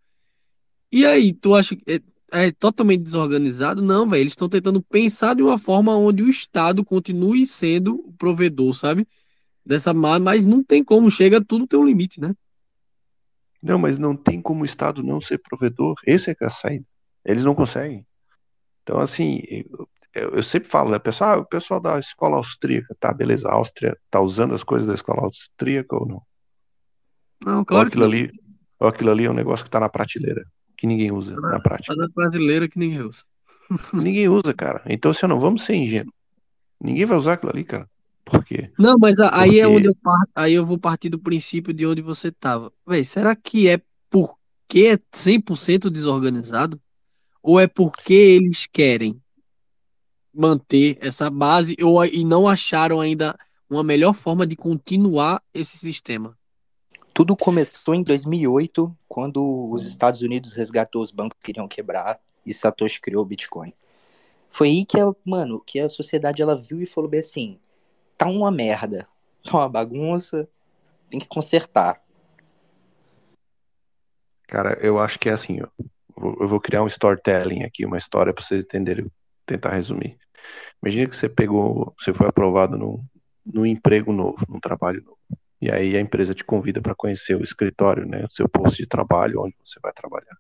E 0.93 1.05
aí, 1.05 1.33
tu 1.33 1.55
acha 1.55 1.77
que 1.77 1.83
é, 2.33 2.47
é 2.47 2.51
totalmente 2.53 3.03
desorganizado? 3.03 3.83
Não, 3.83 4.09
velho. 4.09 4.23
Eles 4.23 4.33
estão 4.33 4.49
tentando 4.49 4.81
pensar 4.83 5.35
de 5.35 5.43
uma 5.43 5.59
forma 5.59 5.97
onde 5.97 6.23
o 6.23 6.29
Estado 6.29 6.85
continue 6.85 7.47
sendo 7.47 7.97
o 8.07 8.13
provedor, 8.15 8.73
sabe? 8.75 9.07
Dessa 9.65 9.93
ma- 9.95 10.19
mas 10.19 10.47
não 10.47 10.63
tem 10.63 10.83
como, 10.85 11.11
chega, 11.11 11.45
tudo 11.45 11.67
tem 11.67 11.79
um 11.79 11.85
limite, 11.87 12.21
né? 12.21 12.35
Não, 13.63 13.79
mas 13.79 13.99
não 13.99 14.17
tem 14.17 14.41
como 14.41 14.63
o 14.63 14.67
Estado 14.67 15.03
não 15.03 15.21
ser 15.21 15.39
provedor. 15.39 15.95
Esse 16.07 16.31
é 16.31 16.35
que 16.35 16.45
é 16.45 16.47
a 16.47 16.51
saída. 16.51 16.85
Eles 17.25 17.45
não 17.45 17.55
conseguem. 17.55 18.07
Então, 18.83 19.01
assim, 19.01 19.43
eu, 20.15 20.31
eu- 20.37 20.43
sempre 20.43 20.69
falo, 20.69 20.91
né, 20.91 20.99
pessoal, 20.99 21.31
ah, 21.39 21.39
o 21.39 21.47
pessoal 21.47 21.81
da 21.81 21.99
escola 21.99 22.37
austríaca, 22.37 22.97
tá, 23.01 23.13
beleza, 23.13 23.49
a 23.49 23.55
Áustria 23.55 23.97
tá 24.11 24.21
usando 24.21 24.55
as 24.55 24.63
coisas 24.63 24.87
da 24.87 24.95
escola 24.95 25.23
austríaca 25.23 25.97
ou 25.97 26.07
não? 26.07 26.23
Não, 27.45 27.59
Ou 27.59 27.65
claro 27.65 27.91
que 27.91 27.99
aquilo 27.99 28.05
não. 28.09 28.13
ali, 28.13 28.31
ou 28.79 28.89
aquilo 28.89 29.11
ali 29.11 29.25
é 29.25 29.31
um 29.31 29.35
negócio 29.35 29.65
que 29.65 29.71
tá 29.71 29.81
na 29.81 29.89
prateleira, 29.89 30.45
que 30.77 30.87
ninguém 30.87 31.11
usa 31.13 31.35
na 31.35 31.61
prática. 31.61 31.95
Tá 31.95 32.01
na 32.01 32.09
brasileira 32.15 32.69
que 32.69 32.79
ninguém 32.79 33.03
usa. 33.03 33.25
Ninguém 33.93 34.29
usa, 34.29 34.55
cara. 34.55 34.83
Então, 34.87 35.11
assim, 35.11 35.27
não 35.27 35.41
vamos 35.41 35.65
ser 35.65 35.75
ingênuos. 35.75 36.15
Ninguém 36.81 37.07
vai 37.07 37.19
usar 37.19 37.35
aquilo 37.35 37.53
ali, 37.53 37.65
cara. 37.65 37.89
Por 38.29 38.45
quê? 38.45 38.73
Não, 38.77 38.97
mas 38.99 39.17
a- 39.21 39.31
aí 39.41 39.61
é 39.61 39.63
Porque- 39.63 39.77
onde 39.77 39.87
eu 39.89 39.95
par- 39.95 40.29
aí 40.35 40.53
eu 40.53 40.67
vou 40.67 40.77
partir 40.77 41.09
do 41.09 41.19
princípio 41.19 41.73
de 41.73 41.87
onde 41.87 42.03
você 42.03 42.33
tava. 42.33 42.73
Véi, 42.87 43.05
será 43.05 43.37
que 43.37 43.69
é 43.69 43.81
porque 44.11 44.89
é 44.95 44.99
100% 45.13 45.89
desorganizado? 45.89 46.81
Ou 47.41 47.61
é 47.61 47.69
porque 47.69 48.13
eles 48.13 48.67
querem 48.67 49.23
manter 50.35 50.99
essa 51.01 51.31
base 51.31 51.77
ou, 51.81 52.05
e 52.05 52.25
não 52.25 52.47
acharam 52.49 53.01
ainda 53.01 53.39
uma 53.71 53.83
melhor 53.85 54.13
forma 54.13 54.47
de 54.47 54.57
continuar 54.57 55.41
esse 55.55 55.79
sistema? 55.79 56.37
Tudo 57.15 57.35
começou 57.37 57.95
em 57.95 58.03
2008, 58.03 58.95
quando 59.09 59.71
os 59.71 59.87
Estados 59.87 60.21
Unidos 60.21 60.53
resgatou 60.53 61.03
os 61.03 61.11
bancos 61.11 61.39
que 61.43 61.53
iriam 61.53 61.67
quebrar 61.69 62.21
e 62.45 62.53
Satoshi 62.53 63.01
criou 63.01 63.23
o 63.23 63.27
Bitcoin. 63.27 63.73
Foi 64.51 64.69
aí 64.69 64.85
que, 64.85 64.99
a, 65.01 65.13
mano, 65.25 65.63
que 65.65 65.81
a 65.81 65.89
sociedade 65.89 66.43
ela 66.43 66.61
viu 66.61 66.81
e 66.83 66.87
falou 66.87 67.09
bem 67.09 67.21
assim, 67.21 67.59
tá 68.17 68.27
uma 68.27 68.51
merda, 68.51 69.09
tá 69.45 69.59
uma 69.59 69.69
bagunça, 69.69 70.49
tem 71.09 71.21
que 71.21 71.29
consertar. 71.29 72.01
Cara, 74.49 74.79
eu 74.81 74.99
acho 74.99 75.19
que 75.19 75.29
é 75.29 75.33
assim, 75.33 75.61
ó. 75.63 75.69
Eu 76.41 76.49
vou 76.49 76.61
criar 76.61 76.83
um 76.83 76.87
storytelling 76.87 77.63
aqui, 77.63 77.85
uma 77.85 77.99
história 77.99 78.33
para 78.33 78.43
vocês 78.43 78.65
entenderem, 78.65 79.11
tentar 79.45 79.75
resumir. 79.75 80.17
Imagina 80.83 81.09
que 81.09 81.17
você 81.17 81.29
pegou, 81.29 81.95
você 81.99 82.15
foi 82.15 82.27
aprovado 82.29 82.79
num, 82.79 83.05
num 83.45 83.67
emprego 83.67 84.13
novo, 84.13 84.39
num 84.49 84.61
trabalho 84.61 85.03
novo. 85.03 85.19
E 85.61 85.71
aí 85.71 85.97
a 85.97 86.01
empresa 86.01 86.35
te 86.35 86.45
convida 86.45 86.81
para 86.81 86.95
conhecer 86.95 87.35
o 87.35 87.43
escritório, 87.43 88.07
né, 88.07 88.25
o 88.25 88.33
seu 88.33 88.49
posto 88.49 88.77
de 88.77 88.87
trabalho, 88.87 89.43
onde 89.43 89.55
você 89.65 89.79
vai 89.83 89.93
trabalhar. 89.93 90.37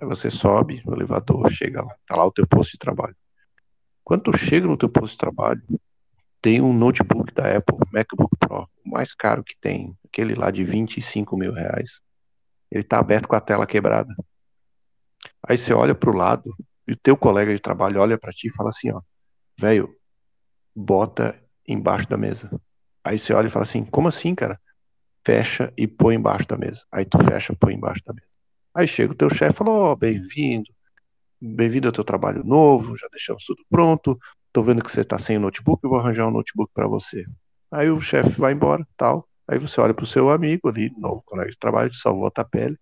Aí 0.00 0.06
você 0.06 0.30
sobe 0.30 0.82
no 0.84 0.94
elevador, 0.94 1.50
chega 1.50 1.82
lá, 1.82 1.94
tá 2.06 2.16
lá 2.16 2.24
o 2.24 2.32
teu 2.32 2.46
posto 2.46 2.72
de 2.72 2.78
trabalho. 2.78 3.16
Quando 4.04 4.22
tu 4.22 4.36
chega 4.36 4.66
no 4.66 4.76
teu 4.76 4.88
posto 4.88 5.12
de 5.12 5.18
trabalho, 5.18 5.62
tem 6.40 6.60
um 6.60 6.72
notebook 6.72 7.32
da 7.32 7.56
Apple, 7.56 7.76
MacBook 7.92 8.36
Pro, 8.38 8.68
o 8.84 8.90
mais 8.90 9.14
caro 9.14 9.42
que 9.42 9.56
tem, 9.60 9.96
aquele 10.04 10.34
lá 10.34 10.50
de 10.50 10.64
25 10.64 11.36
mil 11.36 11.52
reais. 11.52 12.00
Ele 12.70 12.82
tá 12.82 12.98
aberto 12.98 13.26
com 13.26 13.36
a 13.36 13.40
tela 13.40 13.66
quebrada. 13.66 14.14
Aí 15.46 15.58
você 15.58 15.72
olha 15.72 15.94
pro 15.94 16.16
lado 16.16 16.54
e 16.86 16.92
o 16.92 16.96
teu 16.96 17.16
colega 17.16 17.52
de 17.52 17.60
trabalho 17.60 18.00
olha 18.00 18.18
para 18.18 18.32
ti 18.32 18.48
e 18.48 18.52
fala 18.52 18.70
assim, 18.70 18.90
ó, 18.92 19.00
velho, 19.58 19.94
bota 20.74 21.40
embaixo 21.66 22.08
da 22.08 22.16
mesa. 22.16 22.50
Aí 23.02 23.18
você 23.18 23.32
olha 23.32 23.48
e 23.48 23.50
fala 23.50 23.64
assim, 23.64 23.84
como 23.84 24.08
assim, 24.08 24.34
cara? 24.34 24.60
Fecha 25.24 25.72
e 25.76 25.86
põe 25.86 26.14
embaixo 26.14 26.46
da 26.46 26.56
mesa. 26.56 26.84
Aí 26.92 27.04
tu 27.04 27.18
fecha, 27.24 27.54
põe 27.58 27.74
embaixo 27.74 28.02
da 28.06 28.14
mesa. 28.14 28.26
Aí 28.74 28.86
chega 28.86 29.12
o 29.12 29.16
teu 29.16 29.28
chefe 29.28 29.54
e 29.54 29.56
fala, 29.56 29.70
ó, 29.70 29.96
bem-vindo, 29.96 30.70
bem-vindo 31.40 31.88
ao 31.88 31.92
teu 31.92 32.04
trabalho 32.04 32.44
novo, 32.44 32.96
já 32.96 33.08
deixamos 33.08 33.44
tudo 33.44 33.64
pronto, 33.68 34.18
tô 34.52 34.62
vendo 34.62 34.82
que 34.82 34.90
você 34.90 35.04
tá 35.04 35.18
sem 35.18 35.36
o 35.36 35.40
notebook, 35.40 35.82
eu 35.82 35.90
vou 35.90 35.98
arranjar 35.98 36.26
um 36.26 36.30
notebook 36.30 36.72
para 36.74 36.86
você. 36.86 37.26
Aí 37.70 37.90
o 37.90 38.00
chefe 38.00 38.40
vai 38.40 38.52
embora, 38.52 38.86
tal. 38.96 39.28
Aí 39.46 39.58
você 39.58 39.80
olha 39.80 39.94
pro 39.94 40.06
seu 40.06 40.30
amigo 40.30 40.68
ali, 40.68 40.92
novo 40.98 41.22
colega 41.24 41.50
de 41.50 41.58
trabalho, 41.58 41.90
que 41.90 41.96
salvou 41.96 42.26
a 42.26 42.30
tua 42.30 42.44
pele, 42.44 42.76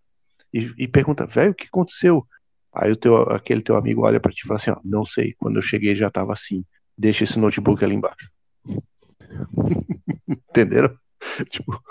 e, 0.52 0.72
e 0.78 0.88
pergunta, 0.88 1.26
velho, 1.26 1.52
o 1.52 1.54
que 1.54 1.66
aconteceu? 1.66 2.26
Aí 2.72 2.90
o 2.90 2.96
teu, 2.96 3.16
aquele 3.22 3.62
teu 3.62 3.76
amigo 3.76 4.02
olha 4.02 4.20
pra 4.20 4.32
ti 4.32 4.42
e 4.44 4.46
fala 4.46 4.58
assim, 4.58 4.70
ó, 4.70 4.80
não 4.84 5.04
sei, 5.04 5.34
quando 5.38 5.56
eu 5.56 5.62
cheguei 5.62 5.94
já 5.94 6.10
tava 6.10 6.32
assim, 6.32 6.64
deixa 6.96 7.24
esse 7.24 7.38
notebook 7.38 7.84
ali 7.84 7.94
embaixo. 7.94 8.30
Entenderam? 10.28 10.96
Tipo, 11.50 11.82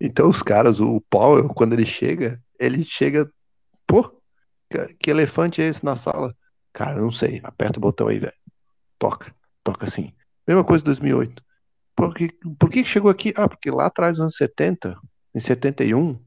então 0.00 0.28
os 0.28 0.42
caras, 0.42 0.80
o 0.80 1.00
Powell, 1.08 1.48
quando 1.48 1.72
ele 1.72 1.86
chega, 1.86 2.40
ele 2.58 2.84
chega, 2.84 3.30
pô, 3.86 4.20
que 4.98 5.10
elefante 5.10 5.62
é 5.62 5.68
esse 5.68 5.84
na 5.84 5.96
sala? 5.96 6.34
Cara, 6.74 7.00
não 7.00 7.12
sei, 7.12 7.40
aperta 7.44 7.78
o 7.80 7.82
botão 7.82 8.08
aí, 8.08 8.20
velho. 8.20 8.34
Toca, 8.98 9.34
toca 9.64 9.86
assim. 9.86 10.12
Mesma 10.46 10.64
coisa 10.64 10.84
em 10.84 10.86
2008. 10.86 11.42
Por 11.96 12.14
que, 12.14 12.28
por 12.58 12.70
que 12.70 12.84
chegou 12.84 13.10
aqui? 13.10 13.34
Ah, 13.36 13.48
porque 13.48 13.70
lá 13.70 13.86
atrás, 13.86 14.12
nos 14.14 14.20
anos 14.22 14.36
70, 14.36 14.98
em 15.34 15.40
71, 15.40 16.20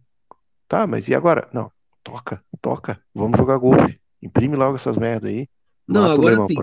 tá, 0.67 0.88
mas 0.88 1.08
e 1.09 1.16
agora? 1.16 1.50
Não, 1.53 1.72
toca, 2.03 2.43
toca, 2.61 3.01
vamos 3.16 3.38
jogar 3.40 3.58
golfe. 3.58 4.00
Imprime 4.22 4.56
logo 4.58 4.77
essas 4.77 4.98
merda 4.98 5.30
aí. 5.30 5.50
Não, 5.88 6.01
Mata 6.01 6.14
agora 6.14 6.40
sim. 6.42 6.56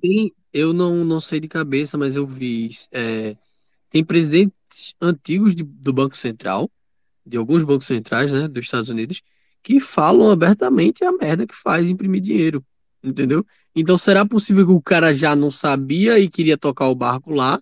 Tem, 0.00 0.32
eu 0.52 0.72
não, 0.72 1.04
não 1.04 1.20
sei 1.20 1.40
de 1.40 1.48
cabeça, 1.48 1.98
mas 1.98 2.16
eu 2.16 2.26
vi. 2.26 2.68
é, 2.92 3.36
tem 3.90 4.04
presidentes 4.04 4.94
antigos 5.00 5.54
de- 5.54 5.64
do 5.64 5.92
Banco 5.92 6.16
Central, 6.16 6.70
de 7.26 7.36
alguns 7.38 7.64
bancos 7.64 7.86
centrais, 7.86 8.32
né, 8.32 8.48
dos 8.48 8.64
Estados 8.66 8.90
Unidos, 8.90 9.22
que 9.62 9.80
falam 9.80 10.30
abertamente 10.30 11.04
a 11.04 11.12
merda 11.12 11.46
que 11.46 11.54
faz 11.56 11.90
imprimir 11.90 12.20
dinheiro, 12.22 12.64
entendeu? 13.02 13.44
Então 13.74 13.96
será 13.96 14.24
possível 14.24 14.66
que 14.66 14.72
o 14.72 14.82
cara 14.82 15.14
já 15.14 15.34
não 15.34 15.50
sabia 15.50 16.18
e 16.18 16.28
queria 16.28 16.58
tocar 16.58 16.88
o 16.88 16.94
barco 16.94 17.32
lá, 17.32 17.60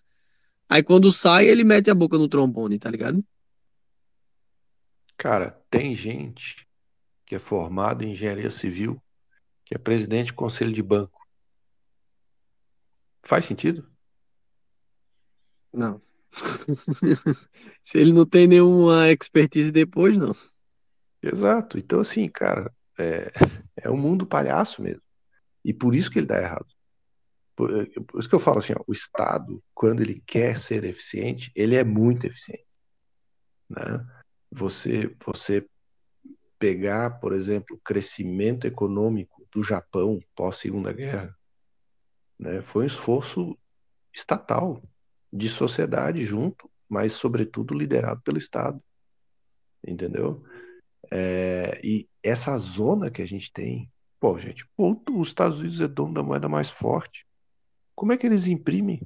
aí 0.68 0.82
quando 0.82 1.12
sai 1.12 1.46
ele 1.46 1.64
mete 1.64 1.90
a 1.90 1.94
boca 1.94 2.18
no 2.18 2.28
trombone, 2.28 2.78
tá 2.78 2.90
ligado? 2.90 3.22
Cara, 5.16 5.60
tem 5.70 5.94
gente 5.94 6.66
que 7.26 7.34
é 7.34 7.38
formado 7.38 8.04
em 8.04 8.12
engenharia 8.12 8.50
civil, 8.50 9.02
que 9.64 9.74
é 9.74 9.78
presidente 9.78 10.26
de 10.26 10.32
conselho 10.32 10.72
de 10.72 10.82
banco. 10.82 11.26
Faz 13.22 13.44
sentido? 13.44 13.86
Não. 15.72 16.00
Se 17.84 17.98
ele 17.98 18.12
não 18.12 18.24
tem 18.24 18.46
nenhuma 18.46 19.10
expertise 19.10 19.70
depois, 19.70 20.16
não. 20.16 20.34
Exato. 21.22 21.78
Então, 21.78 22.00
assim, 22.00 22.28
cara, 22.28 22.72
é, 22.98 23.28
é 23.76 23.90
um 23.90 23.96
mundo 23.96 24.26
palhaço 24.26 24.80
mesmo. 24.80 25.02
E 25.64 25.72
por 25.72 25.94
isso 25.94 26.10
que 26.10 26.18
ele 26.18 26.26
dá 26.26 26.38
errado. 26.38 26.66
Por, 27.56 27.70
por 28.06 28.20
isso 28.20 28.28
que 28.28 28.34
eu 28.34 28.40
falo 28.40 28.58
assim, 28.58 28.72
ó, 28.72 28.82
o 28.86 28.92
Estado, 28.92 29.62
quando 29.74 30.00
ele 30.00 30.22
quer 30.26 30.58
ser 30.58 30.84
eficiente, 30.84 31.50
ele 31.54 31.74
é 31.74 31.84
muito 31.84 32.26
eficiente. 32.26 32.66
Né? 33.68 34.06
Você, 34.50 35.14
você 35.24 35.66
pegar, 36.58 37.18
por 37.20 37.32
exemplo, 37.32 37.76
o 37.76 37.80
crescimento 37.80 38.66
econômico 38.66 39.46
do 39.52 39.62
Japão 39.62 40.20
pós 40.34 40.56
Segunda 40.56 40.92
Guerra, 40.92 41.36
né, 42.38 42.62
foi 42.62 42.84
um 42.84 42.86
esforço 42.86 43.58
estatal 44.12 44.82
de 45.32 45.48
sociedade 45.48 46.24
junto, 46.24 46.70
mas 46.88 47.12
sobretudo 47.12 47.74
liderado 47.74 48.20
pelo 48.22 48.38
Estado, 48.38 48.82
entendeu? 49.86 50.42
É, 51.10 51.80
e 51.84 52.08
essa 52.22 52.56
zona 52.58 53.10
que 53.10 53.22
a 53.22 53.26
gente 53.26 53.52
tem, 53.52 53.90
pô, 54.20 54.38
gente, 54.38 54.64
os 54.76 55.28
Estados 55.28 55.58
Unidos 55.60 55.80
é 55.80 55.88
dono 55.88 56.14
da 56.14 56.22
moeda 56.22 56.48
mais 56.48 56.68
forte. 56.68 57.26
Como 57.94 58.12
é 58.12 58.16
que 58.16 58.26
eles 58.26 58.46
imprimem? 58.46 59.02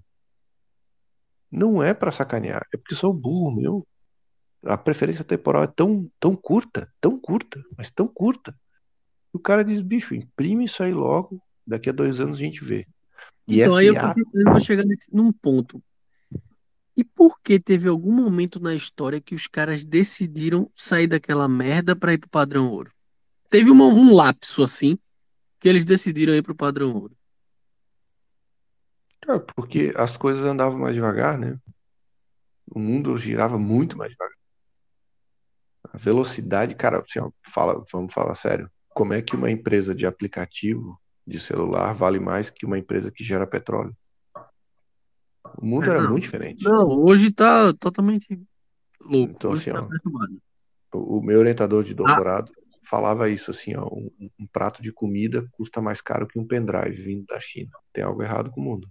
Não 1.50 1.82
é 1.82 1.92
para 1.92 2.12
sacanear, 2.12 2.66
é 2.72 2.76
porque 2.76 2.94
são 2.94 3.12
burro, 3.12 3.50
meu. 3.50 3.86
A 4.64 4.76
preferência 4.76 5.24
temporal 5.24 5.64
é 5.64 5.66
tão, 5.66 6.10
tão 6.18 6.36
curta, 6.36 6.90
tão 7.00 7.18
curta, 7.18 7.62
mas 7.76 7.90
tão 7.90 8.06
curta. 8.06 8.54
E 9.34 9.36
o 9.36 9.40
cara 9.40 9.64
diz, 9.64 9.80
bicho, 9.80 10.14
imprime 10.14 10.64
isso 10.64 10.82
aí 10.82 10.92
logo, 10.92 11.42
daqui 11.66 11.90
a 11.90 11.92
dois 11.92 12.20
anos 12.20 12.38
a 12.38 12.42
gente 12.42 12.64
vê. 12.64 12.86
E 13.46 13.60
então 13.60 13.74
aí 13.74 13.86
eu, 13.86 13.94
eu 13.94 14.52
vou 14.52 14.60
chegar 14.60 14.84
nesse, 14.84 15.12
num 15.12 15.32
ponto. 15.32 15.82
E 16.96 17.02
por 17.02 17.40
que 17.40 17.58
teve 17.58 17.88
algum 17.88 18.12
momento 18.12 18.60
na 18.60 18.74
história 18.74 19.20
que 19.20 19.34
os 19.34 19.46
caras 19.46 19.84
decidiram 19.84 20.70
sair 20.76 21.06
daquela 21.06 21.48
merda 21.48 21.96
para 21.96 22.12
ir 22.12 22.18
pro 22.18 22.28
padrão 22.28 22.70
ouro? 22.70 22.92
Teve 23.52 23.70
uma, 23.70 23.84
um 23.84 24.14
lapso 24.14 24.62
assim 24.62 24.98
que 25.60 25.68
eles 25.68 25.84
decidiram 25.84 26.32
ir 26.34 26.42
pro 26.42 26.54
padrão 26.54 26.90
ouro. 26.94 27.14
É, 29.28 29.38
porque 29.54 29.92
as 29.94 30.16
coisas 30.16 30.42
andavam 30.42 30.78
mais 30.78 30.94
devagar, 30.94 31.38
né? 31.38 31.58
O 32.74 32.78
mundo 32.78 33.18
girava 33.18 33.58
muito 33.58 33.94
mais 33.94 34.10
devagar. 34.10 34.34
A 35.92 35.98
velocidade, 35.98 36.74
cara, 36.74 37.00
assim, 37.00 37.18
ó, 37.20 37.30
fala, 37.52 37.84
vamos 37.92 38.14
falar 38.14 38.34
sério. 38.36 38.70
Como 38.88 39.12
é 39.12 39.20
que 39.20 39.36
uma 39.36 39.50
empresa 39.50 39.94
de 39.94 40.06
aplicativo 40.06 40.98
de 41.26 41.38
celular 41.38 41.92
vale 41.92 42.18
mais 42.18 42.48
que 42.48 42.64
uma 42.64 42.78
empresa 42.78 43.12
que 43.12 43.22
gera 43.22 43.46
petróleo? 43.46 43.94
O 45.58 45.66
mundo 45.66 45.84
É, 45.84 45.90
era 45.90 46.02
não. 46.02 46.12
muito 46.12 46.22
diferente. 46.22 46.64
Não, 46.64 46.88
hoje 47.04 47.30
tá 47.30 47.74
totalmente 47.74 48.42
louco. 48.98 49.34
Então, 49.34 49.50
Hoje 49.50 49.70
assim, 49.70 49.88
tá 49.88 49.98
ó, 50.94 50.98
o 50.98 51.18
o 51.18 51.22
meu 51.22 51.38
orientador 51.38 51.84
de 51.84 51.92
Ah, 51.92 51.96
doutorado 51.96 52.50
falava 52.84 53.28
isso 53.28 53.50
assim, 53.50 53.74
ó, 53.76 53.86
um, 53.86 54.10
um 54.38 54.46
prato 54.46 54.82
de 54.82 54.92
comida 54.92 55.46
custa 55.52 55.80
mais 55.80 56.00
caro 56.00 56.26
que 56.26 56.38
um 56.38 56.46
pendrive 56.46 57.02
vindo 57.02 57.24
da 57.26 57.40
China. 57.40 57.70
Tem 57.92 58.04
algo 58.04 58.22
errado 58.22 58.50
com 58.50 58.60
o 58.60 58.64
mundo. 58.64 58.88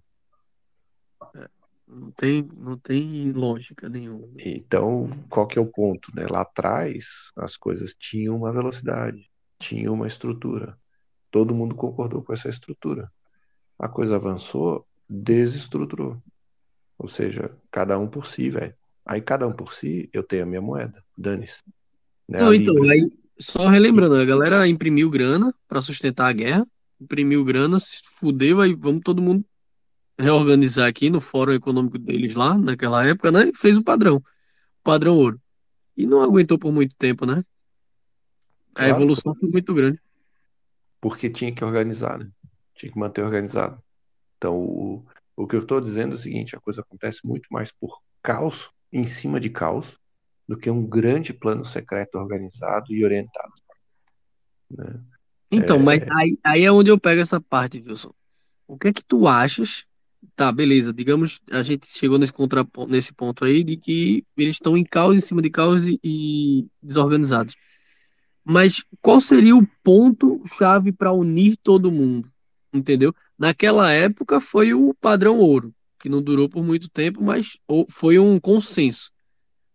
não 1.88 2.12
tem, 2.12 2.50
não 2.56 2.78
tem 2.78 3.32
lógica 3.32 3.90
nenhuma. 3.90 4.28
Então, 4.40 5.10
qual 5.30 5.48
que 5.48 5.60
é 5.60 5.62
o 5.62 5.68
ponto, 5.68 6.14
né? 6.16 6.26
Lá 6.28 6.42
atrás, 6.42 7.32
as 7.36 7.58
coisas 7.58 7.94
tinham 7.94 8.38
uma 8.38 8.54
velocidade, 8.54 9.30
tinham 9.60 9.94
uma 9.94 10.08
estrutura. 10.08 10.78
Todo 11.30 11.56
mundo 11.56 11.76
concordou 11.76 12.24
com 12.24 12.34
essa 12.34 12.50
estrutura. 12.50 13.12
A 13.78 13.88
coisa 13.88 14.16
avançou, 14.16 14.86
desestruturou. 15.10 16.22
Ou 16.98 17.08
seja, 17.08 17.58
cada 17.72 17.98
um 17.98 18.08
por 18.08 18.28
si, 18.28 18.50
velho. 18.50 18.76
Aí 19.06 19.22
cada 19.22 19.48
um 19.48 19.54
por 19.54 19.74
si, 19.74 20.10
eu 20.14 20.24
tenho 20.24 20.44
a 20.44 20.46
minha 20.46 20.62
moeda. 20.62 21.04
Dane-se. 21.18 21.60
Né? 22.28 22.40
Não, 22.40 22.54
então, 22.54 22.76
aí, 22.84 23.12
só 23.42 23.68
relembrando, 23.68 24.16
a 24.16 24.26
galera 24.26 24.68
imprimiu 24.68 25.10
grana 25.10 25.54
pra 25.68 25.82
sustentar 25.82 26.30
a 26.30 26.34
guerra, 26.34 26.68
imprimiu 27.00 27.44
grana, 27.44 27.80
se 27.80 28.00
fudeu, 28.20 28.62
aí 28.62 28.74
vamos 28.76 29.02
todo 29.04 29.22
mundo 29.22 29.46
reorganizar 30.20 30.88
aqui 30.90 31.10
no 31.10 31.22
fórum 31.22 31.54
econômico 31.54 32.00
deles 32.00 32.36
lá, 32.36 32.58
naquela 32.58 33.06
época, 33.06 33.32
né? 33.32 33.50
E 33.50 33.58
fez 33.58 33.78
o 33.78 33.84
padrão, 33.84 34.18
o 34.18 34.24
padrão 34.84 35.16
ouro. 35.18 35.42
E 35.98 36.06
não 36.08 36.22
aguentou 36.22 36.60
por 36.60 36.72
muito 36.74 36.96
tempo, 36.98 37.26
né? 37.26 37.44
A 38.78 38.86
Claro, 38.86 38.90
evolução 38.90 39.34
foi 39.36 39.50
muito 39.50 39.74
grande. 39.74 39.98
porque 41.00 41.30
tinha 41.30 41.54
que 41.54 41.64
organizar, 41.64 42.20
né? 42.20 42.32
Tinha 42.76 42.92
que 42.92 43.00
manter 43.00 43.24
organizado. 43.24 43.82
Então, 44.38 44.58
o, 44.60 45.06
o 45.38 45.48
que 45.48 45.56
eu 45.58 45.62
estou 45.62 45.82
dizendo 45.82 46.14
é 46.14 46.16
o 46.16 46.20
seguinte: 46.20 46.56
a 46.56 46.62
coisa 46.62 46.82
acontece 46.82 47.22
muito 47.26 47.48
mais 47.52 47.72
por 47.74 48.02
caos 48.24 48.70
em 48.94 49.08
cima 49.08 49.40
de 49.42 49.52
caos 49.52 49.88
do 50.52 50.58
que 50.58 50.70
um 50.70 50.86
grande 50.86 51.32
plano 51.32 51.64
secreto 51.66 52.16
organizado 52.16 52.94
e 52.94 53.06
orientado. 53.06 53.54
Né? 54.70 55.00
Então, 55.50 55.80
mas 55.80 56.04
aí, 56.12 56.38
aí 56.44 56.66
é 56.66 56.72
onde 56.72 56.92
eu 56.92 57.00
pego 57.00 57.22
essa 57.22 57.40
parte, 57.40 57.82
Wilson. 57.88 58.14
O 58.68 58.78
que 58.78 58.90
é 58.90 58.94
que 58.94 59.02
tu 59.02 59.30
achas? 59.30 59.86
Tá, 60.36 60.52
beleza. 60.52 60.92
Digamos, 60.92 61.40
a 61.50 61.64
gente 61.64 61.88
chegou 61.88 62.20
nesse, 62.20 62.34
contraponto, 62.34 62.92
nesse 62.92 63.14
ponto 63.14 63.46
aí 63.46 63.64
de 63.64 63.78
que 63.78 64.26
eles 64.36 64.56
estão 64.56 64.76
em 64.76 64.84
caos, 64.84 65.16
em 65.16 65.22
cima 65.22 65.42
de 65.42 65.50
caos 65.50 65.84
e, 65.86 66.68
desorganizados. 66.84 67.56
Mas 68.44 68.84
qual 69.02 69.22
seria 69.22 69.56
o 69.56 69.66
ponto-chave 69.82 70.92
para 70.92 71.14
unir 71.14 71.56
todo 71.64 71.94
mundo? 71.94 72.30
Entendeu? 72.74 73.16
Naquela 73.40 73.90
época 73.90 74.42
foi 74.42 74.74
o 74.74 74.94
padrão 74.96 75.40
ouro, 75.40 75.74
que 75.98 76.10
não 76.10 76.22
durou 76.22 76.50
por 76.50 76.62
muito 76.62 76.90
tempo, 76.90 77.24
mas 77.24 77.58
foi 77.90 78.20
um 78.20 78.38
consenso. 78.38 79.12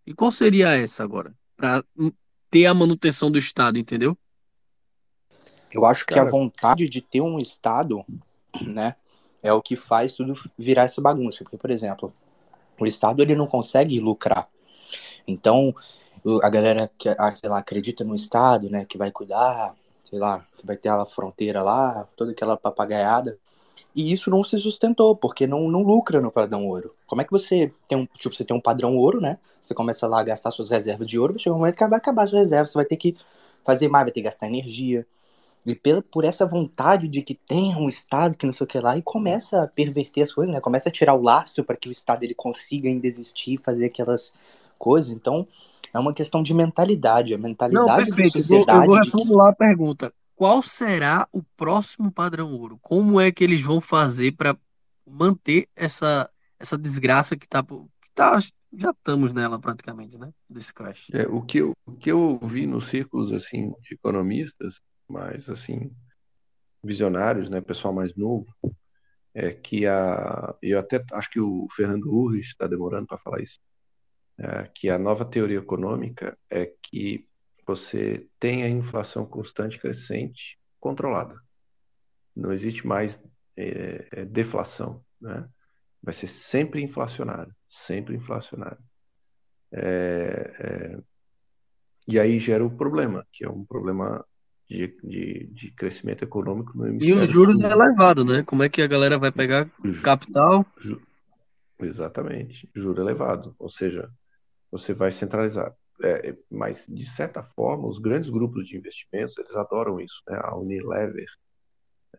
E 0.07 0.15
qual 0.15 0.31
seria 0.31 0.69
essa 0.69 1.03
agora? 1.03 1.35
Para 1.57 1.83
ter 2.51 2.67
a 2.67 2.75
manutenção 2.75 3.31
do 3.31 3.39
Estado, 3.39 3.79
entendeu? 3.79 4.17
Eu 5.73 5.85
acho 5.85 6.07
que 6.07 6.15
a 6.15 6.19
Cara- 6.19 6.31
vontade 6.31 6.89
de 6.89 7.01
ter 7.01 7.21
um 7.21 7.39
Estado, 7.39 8.05
né, 8.63 8.95
é 9.43 9.53
o 9.53 9.61
que 9.61 9.77
faz 9.77 10.13
tudo 10.13 10.35
virar 10.57 10.85
essa 10.85 11.03
bagunça. 11.03 11.45
Porque, 11.45 11.57
por 11.57 11.71
exemplo, 11.71 12.15
o 12.81 12.87
Estado 12.87 13.21
ele 13.21 13.35
não 13.35 13.47
consegue 13.47 13.99
lucrar. 14.01 14.47
Então, 15.27 15.75
a 16.43 16.49
galera 16.49 16.91
que, 16.97 17.09
ah, 17.09 17.35
sei 17.35 17.51
lá, 17.51 17.59
acredita 17.59 18.05
no 18.05 18.15
Estado, 18.15 18.71
né, 18.71 18.85
que 18.85 18.97
vai 18.97 19.11
cuidar, 19.11 19.75
sei 20.03 20.19
lá, 20.19 20.45
que 20.57 20.65
vai 20.65 20.77
ter 20.77 20.89
a 20.89 21.05
fronteira 21.05 21.63
lá, 21.63 22.09
toda 22.17 22.31
aquela 22.31 22.57
papagaiada. 22.57 23.39
E 23.97 24.13
isso 24.13 24.29
não 24.29 24.45
se 24.45 24.61
sustentou, 24.61 25.17
porque 25.17 25.47
não, 25.47 25.71
não 25.71 25.83
lucra 25.83 26.21
no 26.21 26.31
padrão 26.31 26.67
ouro. 26.67 26.95
Como 27.07 27.23
é 27.23 27.25
que 27.25 27.31
você 27.33 27.73
tem 27.89 27.97
um, 27.97 28.05
tipo, 28.05 28.35
você 28.37 28.45
tem 28.45 28.55
um 28.55 28.61
padrão 28.61 28.95
ouro, 28.95 29.23
né? 29.23 29.39
Você 29.59 29.73
começa 29.73 30.07
lá 30.07 30.21
a 30.21 30.23
gastar 30.23 30.51
suas 30.51 30.69
reservas 30.69 31.07
de 31.07 31.19
ouro, 31.19 31.33
vai 31.33 31.41
chegar 31.41 31.57
um 31.57 31.59
momento 31.61 31.77
que 31.77 31.89
vai 31.89 31.97
acabar 31.97 32.25
as 32.25 32.31
suas 32.31 32.43
reservas, 32.43 32.71
você 32.71 32.79
vai 32.79 32.85
ter 32.85 32.99
que 32.99 33.17
fazer 33.65 33.89
mais, 33.89 34.05
vai 34.05 34.13
ter 34.13 34.21
que 34.21 34.25
gastar 34.27 34.49
energia. 34.49 35.07
E 35.65 35.75
pela, 35.75 36.03
por 36.03 36.27
essa 36.27 36.45
vontade 36.45 37.09
de 37.09 37.23
que 37.23 37.35
tenha 37.35 37.79
um 37.79 37.89
Estado 37.89 38.37
que 38.37 38.45
não 38.45 38.53
sei 38.53 38.65
o 38.65 38.69
que 38.69 38.79
lá, 38.79 38.99
e 38.99 39.03
começa 39.03 39.63
a 39.63 39.67
perverter 39.67 40.25
as 40.25 40.33
coisas, 40.33 40.55
né? 40.55 40.61
Começa 40.61 40.91
a 40.91 40.93
tirar 40.93 41.15
o 41.15 41.23
lastro 41.23 41.65
para 41.65 41.77
que 41.77 41.89
o 41.89 41.91
Estado 41.91 42.23
ele 42.23 42.35
consiga 42.35 42.91
ainda 42.91 43.07
existir, 43.07 43.57
fazer 43.57 43.87
aquelas 43.87 44.31
coisas. 44.79 45.11
Então, 45.11 45.49
é 45.95 45.99
uma 45.99 46.13
questão 46.13 46.43
de 46.43 46.53
mentalidade, 46.53 47.33
a 47.33 47.39
Não, 47.39 47.45
mentalidade 47.45 48.11
da 48.11 48.17
perfeito. 48.17 48.39
Eu 48.39 48.45
vou, 48.45 48.59
eu 48.59 48.63
sociedade 48.73 48.89
vou 48.89 49.01
que 49.01 49.41
a 49.41 49.53
pergunta. 49.55 50.13
Qual 50.37 50.63
será 50.63 51.27
o 51.33 51.43
próximo 51.43 52.13
padrão 52.13 52.53
ouro? 52.53 52.79
Como 52.83 53.19
é 53.19 53.33
que 53.33 53.43
eles 53.43 53.63
vão 53.63 53.81
fazer 53.81 54.33
para 54.33 54.57
manter 55.07 55.69
essa, 55.75 56.31
essa 56.59 56.77
desgraça 56.77 57.37
que 57.37 57.49
tá, 57.49 57.63
que 57.63 58.11
tá. 58.15 58.39
Já 58.73 58.91
estamos 58.91 59.33
nela 59.33 59.59
praticamente, 59.59 60.19
né? 60.19 60.31
Desse 60.51 60.75
crash. 60.75 61.09
É, 61.13 61.27
o 61.27 61.41
que 61.41 61.59
eu, 61.59 61.73
o 61.87 61.93
que 61.93 62.11
eu 62.11 62.39
vi 62.43 62.67
nos 62.67 62.89
círculos 62.89 63.33
assim 63.33 63.73
de 63.81 63.95
economistas, 63.95 64.81
mais 65.09 65.49
assim 65.49 65.91
visionários, 66.85 67.49
né, 67.49 67.61
pessoal 67.61 67.95
mais 67.95 68.15
novo, 68.15 68.47
é 69.33 69.53
que 69.53 69.87
a 69.87 70.55
eu 70.63 70.79
até 70.79 71.03
acho 71.13 71.31
que 71.31 71.41
o 71.41 71.67
Fernando 71.75 72.13
Urrich 72.13 72.49
está 72.49 72.67
demorando 72.67 73.07
para 73.07 73.19
falar 73.19 73.41
isso, 73.41 73.59
é, 74.39 74.69
que 74.75 74.91
a 74.91 74.99
nova 74.99 75.25
teoria 75.25 75.59
econômica 75.59 76.37
é 76.51 76.67
que 76.83 77.27
você 77.67 78.29
tem 78.39 78.63
a 78.65 78.69
inflação 78.69 79.27
constante 79.27 79.79
crescente 79.79 80.59
controlada. 80.81 81.37
Não 82.35 82.53
existe 82.53 82.87
mais 82.87 83.21
é, 83.57 84.09
é, 84.13 84.25
deflação, 84.25 85.05
né? 85.21 85.49
Vai 86.03 86.15
ser 86.15 86.29
sempre 86.29 86.83
inflacionário, 86.83 87.55
sempre 87.69 88.15
inflacionário. 88.17 88.79
É, 89.73 90.95
é, 90.95 90.99
E 92.07 92.19
aí 92.21 92.39
gera 92.39 92.65
o 92.65 92.71
problema, 92.71 93.27
que 93.33 93.45
é 93.45 93.49
um 93.49 93.65
problema 93.65 94.25
de, 94.69 94.87
de, 95.03 95.47
de 95.53 95.71
crescimento 95.73 96.23
econômico 96.23 96.77
no 96.77 96.87
E 96.87 96.89
hemisfério 96.91 97.27
os 97.29 97.33
juros 97.33 97.61
sul. 97.61 97.65
é 97.69 97.73
elevado, 97.73 98.25
né? 98.25 98.43
Como 98.45 98.63
é 98.63 98.69
que 98.69 98.83
a 98.83 98.87
galera 98.87 99.19
vai 99.19 99.33
pegar 99.33 99.69
capital? 100.03 100.65
Ju- 100.81 101.01
Exatamente, 101.81 102.69
juro 102.75 103.03
elevado. 103.03 103.55
Ou 103.59 103.69
seja, 103.69 104.09
você 104.71 104.95
vai 104.95 105.13
centralizar. 105.13 105.75
É, 106.03 106.31
é, 106.31 106.37
mas, 106.51 106.87
de 106.89 107.05
certa 107.09 107.43
forma, 107.43 107.89
os 107.89 107.99
grandes 107.99 108.29
grupos 108.29 108.69
de 108.69 108.77
investimentos, 108.77 109.37
eles 109.39 109.55
adoram 109.57 109.99
isso, 110.01 110.23
né? 110.29 110.39
A 110.43 110.55
Unilever, 110.57 111.27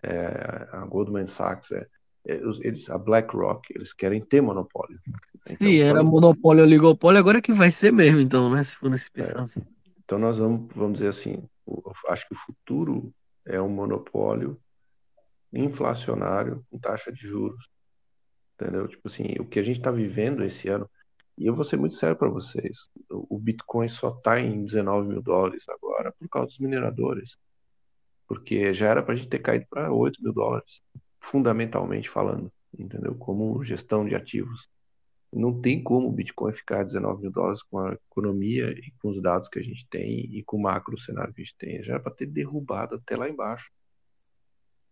é, 0.04 0.68
a 0.72 0.86
Goldman 0.86 1.28
Sachs, 1.28 1.72
é, 1.72 1.88
é, 2.28 2.36
eles, 2.62 2.90
a 2.90 2.98
BlackRock, 2.98 3.72
eles 3.76 3.94
querem 3.94 4.20
ter 4.20 4.42
monopólio. 4.42 5.00
Se 5.46 5.80
era 5.82 6.00
quando- 6.00 6.10
monopólio 6.10 6.62
ou 6.62 6.68
oligopólio, 6.68 7.20
agora 7.20 7.38
é 7.38 7.42
que 7.42 7.54
vai 7.54 7.70
ser 7.72 7.94
mesmo, 7.94 8.20
então, 8.20 8.50
né? 8.54 8.64
Se 8.64 8.76
for 8.78 8.90
nesse 8.90 9.10
É. 9.10 9.12
pensamento. 9.14 9.62
Então 10.04 10.18
nós 10.18 10.38
vamos, 10.38 10.74
vamos 10.76 10.94
dizer 10.94 11.10
assim, 11.10 11.44
o- 11.66 11.82
acho 12.08 12.28
que 12.28 12.34
o 12.34 12.38
futuro 12.38 13.14
é 13.46 13.62
um 13.62 13.70
monopólio 13.70 14.60
inflacionário 15.54 16.66
com 16.70 16.78
taxa 16.80 17.12
de 17.12 17.22
juros, 17.28 17.68
entendeu? 18.60 18.88
Tipo 18.88 19.08
assim, 19.08 19.36
o 19.40 19.46
que 19.46 19.60
a 19.60 19.64
gente 19.64 19.78
está 19.78 19.92
vivendo 19.92 20.44
esse 20.44 20.68
ano, 20.68 20.90
e 21.38 21.46
eu 21.46 21.56
vou 21.56 21.64
ser 21.64 21.78
muito 21.78 21.96
sério 21.96 22.16
para 22.16 22.30
vocês, 22.30 22.90
o 23.10 23.38
Bitcoin 23.38 23.88
só 23.88 24.10
está 24.10 24.40
em 24.40 24.66
19 24.66 25.08
mil 25.08 25.22
dólares 25.22 25.70
agora 25.70 26.12
por 26.12 26.28
causa 26.28 26.48
dos 26.48 26.60
mineradores, 26.60 27.38
porque 28.28 28.74
já 28.74 28.88
era 28.88 29.04
para 29.04 29.14
a 29.14 29.18
gente 29.18 29.30
ter 29.30 29.40
caído 29.40 29.66
para 29.70 29.92
8 29.92 30.22
mil 30.22 30.34
dólares, 30.34 30.82
fundamentalmente 31.22 32.10
falando, 32.10 32.52
entendeu? 32.78 33.16
Como 33.16 33.64
gestão 33.64 34.06
de 34.06 34.16
ativos. 34.16 34.68
Não 35.32 35.62
tem 35.62 35.84
como 35.84 36.08
o 36.08 36.12
Bitcoin 36.12 36.54
ficar 36.54 36.80
a 36.80 36.84
19 36.84 37.22
mil 37.22 37.32
dólares 37.32 37.62
com 37.62 37.80
a 37.80 37.94
economia 37.94 38.72
e 38.72 38.92
com 39.00 39.10
os 39.10 39.22
dados 39.22 39.50
que 39.50 39.60
a 39.60 39.64
gente 39.64 39.88
tem 39.90 40.26
e 40.34 40.42
com 40.44 40.58
o 40.58 40.62
macro 40.62 40.98
cenário 40.98 41.34
que 41.34 41.42
a 41.42 41.44
gente 41.44 41.58
tem. 41.58 41.84
Já 41.84 41.94
era 41.94 42.02
para 42.02 42.14
ter 42.14 42.26
derrubado 42.26 42.96
até 42.96 43.16
lá 43.16 43.30
embaixo. 43.30 43.70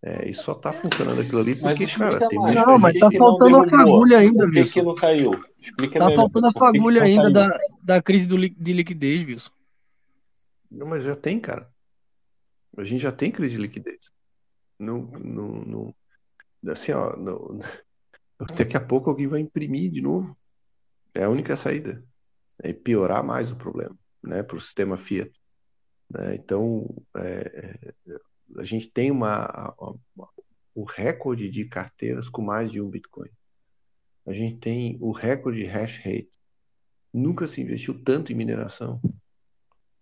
É, 0.08 0.30
e 0.30 0.36
só 0.36 0.54
tá 0.54 0.72
funcionando 0.72 1.20
aquilo 1.20 1.40
ali 1.40 1.60
Mas 1.60 1.80
porque, 1.80 1.98
cara, 1.98 2.12
explica 2.14 2.30
tem 2.30 2.40
mais. 2.40 2.56
Não, 2.56 2.78
mas 2.78 3.00
tá 3.00 3.10
faltando 3.18 3.60
a 3.60 3.68
fagulha 3.68 4.20
ainda, 4.20 4.44
Por 4.44 4.52
que 4.54 4.60
Wilson. 4.60 4.74
que 4.80 4.86
não 4.86 4.94
caiu? 4.96 5.32
Explica 5.60 5.98
Tá 6.00 6.06
melhor. 6.06 6.16
faltando 6.22 6.48
a 6.48 6.52
fagulha 6.54 7.02
não 7.02 7.08
ainda 7.08 7.30
da, 7.32 7.60
da 7.82 8.02
crise 8.04 8.28
do, 8.28 8.38
li- 8.38 8.56
de 8.56 8.72
liquidez, 8.74 9.26
Wilson. 9.26 9.52
Não, 10.70 10.86
mas 10.86 11.04
já 11.04 11.16
tem, 11.16 11.40
cara. 11.40 11.68
A 12.78 12.84
gente 12.84 13.02
já 13.02 13.12
tem 13.12 13.32
crise 13.32 13.56
de 13.56 13.62
liquidez. 13.64 14.12
Não, 14.78 15.02
não, 15.02 15.94
não, 16.62 16.72
assim, 16.72 16.92
ó, 16.92 17.16
não, 17.18 17.60
daqui 18.56 18.78
a 18.78 18.82
pouco 18.82 19.10
alguém 19.10 19.26
vai 19.26 19.40
imprimir 19.40 19.92
de 19.92 20.02
novo. 20.02 20.38
É 21.16 21.24
a 21.24 21.30
única 21.30 21.58
saída. 21.58 22.04
É 22.62 22.72
piorar 22.74 23.24
mais 23.24 23.52
o 23.52 23.56
problema, 23.56 23.98
né, 24.24 24.44
para 24.44 24.58
o 24.58 24.62
sistema 24.62 24.98
Fiat. 24.98 25.32
né? 26.12 26.36
Então, 26.36 26.86
é, 27.16 27.94
é, 28.08 28.20
a 28.58 28.64
gente 28.64 28.88
tem 28.90 29.12
uma, 29.12 29.74
uma- 30.16 30.30
o 30.74 30.84
recorde 30.84 31.50
de 31.50 31.66
carteiras 31.66 32.28
com 32.30 32.42
mais 32.42 32.72
de 32.72 32.82
um 32.82 32.90
Bitcoin. 32.90 33.30
A 34.26 34.34
gente 34.34 34.58
tem 34.60 34.98
o 35.00 35.12
recorde 35.12 35.60
de 35.60 35.66
hash 35.66 35.98
rate. 36.00 36.30
Nunca 37.14 37.48
se 37.48 37.62
investiu 37.62 38.04
tanto 38.04 38.32
em 38.32 38.36
mineração. 38.36 39.00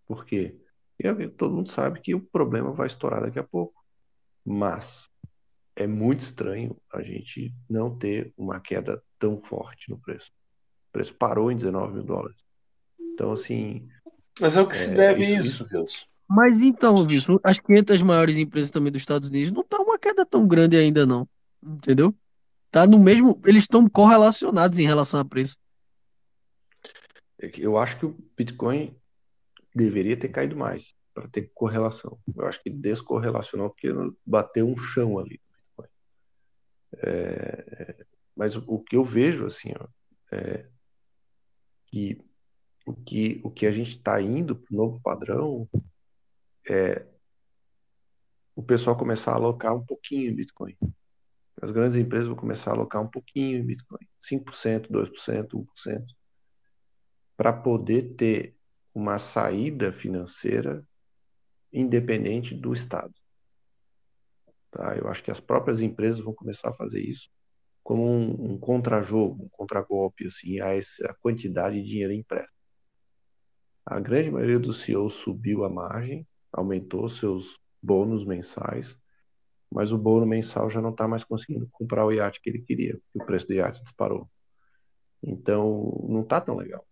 Por 0.05 0.25
quê? 0.25 0.57
Porque 0.97 1.27
todo 1.29 1.53
mundo 1.55 1.69
sabe 1.69 1.99
que 1.99 2.15
o 2.15 2.21
problema 2.21 2.71
vai 2.71 2.87
estourar 2.87 3.21
daqui 3.21 3.37
a 3.37 3.43
pouco. 3.43 3.83
Mas 4.45 5.09
é 5.75 5.85
muito 5.87 6.21
estranho 6.21 6.75
a 6.91 7.01
gente 7.01 7.53
não 7.69 7.95
ter 7.97 8.33
uma 8.37 8.59
queda 8.59 9.01
tão 9.19 9.41
forte 9.41 9.89
no 9.89 9.99
preço. 9.99 10.31
O 10.89 10.91
preço 10.93 11.13
parou 11.15 11.51
em 11.51 11.55
19 11.55 11.93
mil 11.93 12.03
dólares. 12.03 12.37
Então, 12.99 13.31
assim. 13.33 13.87
Mas 14.39 14.55
é 14.55 14.61
o 14.61 14.67
que 14.67 14.77
se 14.77 14.89
é, 14.89 14.93
deve 14.93 15.21
isso- 15.23 15.63
isso, 15.63 15.67
Wilson. 15.71 16.05
Mas 16.35 16.61
então, 16.61 16.95
Wilson, 17.05 17.37
as 17.43 17.59
500 17.59 18.01
maiores 18.01 18.37
empresas 18.37 18.71
também 18.71 18.91
dos 18.91 19.03
Estados 19.03 19.29
Unidos 19.29 19.51
não 19.51 19.63
tá 19.63 19.77
uma 19.77 19.99
queda 19.99 20.25
tão 20.25 20.47
grande 20.47 20.75
ainda, 20.75 21.05
não. 21.05 21.29
Entendeu? 21.61 22.11
Tá 22.71 22.87
no 22.87 22.97
mesmo. 22.97 23.39
Eles 23.45 23.65
estão 23.65 23.87
correlacionados 23.87 24.79
em 24.79 24.83
relação 24.83 25.19
a 25.19 25.25
preço. 25.25 25.55
é 27.39 27.51
Eu 27.55 27.77
acho 27.77 27.99
que 27.99 28.07
o 28.07 28.17
Bitcoin 28.35 28.99
deveria 29.75 30.17
ter 30.17 30.29
caído 30.29 30.55
mais 30.55 30.95
para 31.13 31.27
ter 31.27 31.51
correlação. 31.53 32.17
Eu 32.35 32.47
acho 32.47 32.63
que 32.63 32.69
descorrelacionou 32.71 33.69
porque 33.69 33.89
bateu 34.25 34.67
um 34.67 34.75
chão 34.75 35.19
ali. 35.19 35.39
É, 36.97 37.05
é, 37.07 38.05
mas 38.35 38.55
o, 38.55 38.63
o 38.65 38.79
que 38.79 38.95
eu 38.95 39.05
vejo 39.05 39.45
assim, 39.45 39.71
ó, 39.79 39.87
é 40.31 40.65
que 41.85 42.17
o 42.87 42.93
que 42.95 43.39
o 43.43 43.51
que 43.51 43.67
a 43.67 43.71
gente 43.71 43.97
está 43.97 44.19
indo 44.19 44.55
para 44.55 44.73
o 44.73 44.77
novo 44.77 44.99
padrão 44.99 45.69
é 46.69 47.05
o 48.55 48.63
pessoal 48.63 48.97
começar 48.97 49.31
a 49.31 49.35
alocar 49.35 49.75
um 49.75 49.85
pouquinho 49.85 50.29
em 50.29 50.35
Bitcoin. 50.35 50.77
As 51.61 51.71
grandes 51.71 51.97
empresas 51.97 52.27
vão 52.27 52.35
começar 52.35 52.71
a 52.71 52.73
alocar 52.73 53.01
um 53.01 53.07
pouquinho 53.07 53.57
em 53.57 53.65
Bitcoin, 53.65 54.05
5%, 54.21 54.89
2%, 54.89 55.47
1%, 55.49 56.05
para 57.35 57.53
poder 57.53 58.15
ter 58.15 58.55
uma 58.93 59.17
saída 59.17 59.91
financeira 59.91 60.85
independente 61.71 62.53
do 62.53 62.73
Estado. 62.73 63.13
Tá? 64.69 64.95
Eu 64.95 65.07
acho 65.07 65.23
que 65.23 65.31
as 65.31 65.39
próprias 65.39 65.81
empresas 65.81 66.19
vão 66.23 66.33
começar 66.33 66.69
a 66.69 66.73
fazer 66.73 67.01
isso 67.01 67.29
como 67.83 68.03
um, 68.03 68.53
um 68.53 68.57
contrajogo, 68.57 69.43
um 69.43 69.49
contragolpe 69.49 70.25
assim, 70.25 70.61
a 70.61 70.73
essa 70.73 71.13
quantidade 71.21 71.81
de 71.81 71.87
dinheiro 71.87 72.13
impresso. 72.13 72.47
A 73.85 73.99
grande 73.99 74.31
maioria 74.31 74.57
dos 74.57 74.81
CEOs 74.81 75.15
subiu 75.15 75.65
a 75.65 75.69
margem, 75.69 76.25
aumentou 76.53 77.09
seus 77.09 77.59
bônus 77.81 78.23
mensais, 78.23 78.97
mas 79.69 79.91
o 79.91 79.97
bônus 79.97 80.27
mensal 80.27 80.69
já 80.69 80.79
não 80.79 80.91
está 80.91 81.07
mais 81.07 81.23
conseguindo 81.23 81.67
comprar 81.71 82.05
o 82.05 82.11
iate 82.11 82.39
que 82.39 82.49
ele 82.49 82.61
queria, 82.61 82.93
porque 82.93 83.23
o 83.23 83.25
preço 83.25 83.47
do 83.47 83.53
iate 83.53 83.81
disparou. 83.81 84.29
Então, 85.21 86.05
não 86.07 86.21
está 86.21 86.39
tão 86.39 86.55
legal, 86.55 86.85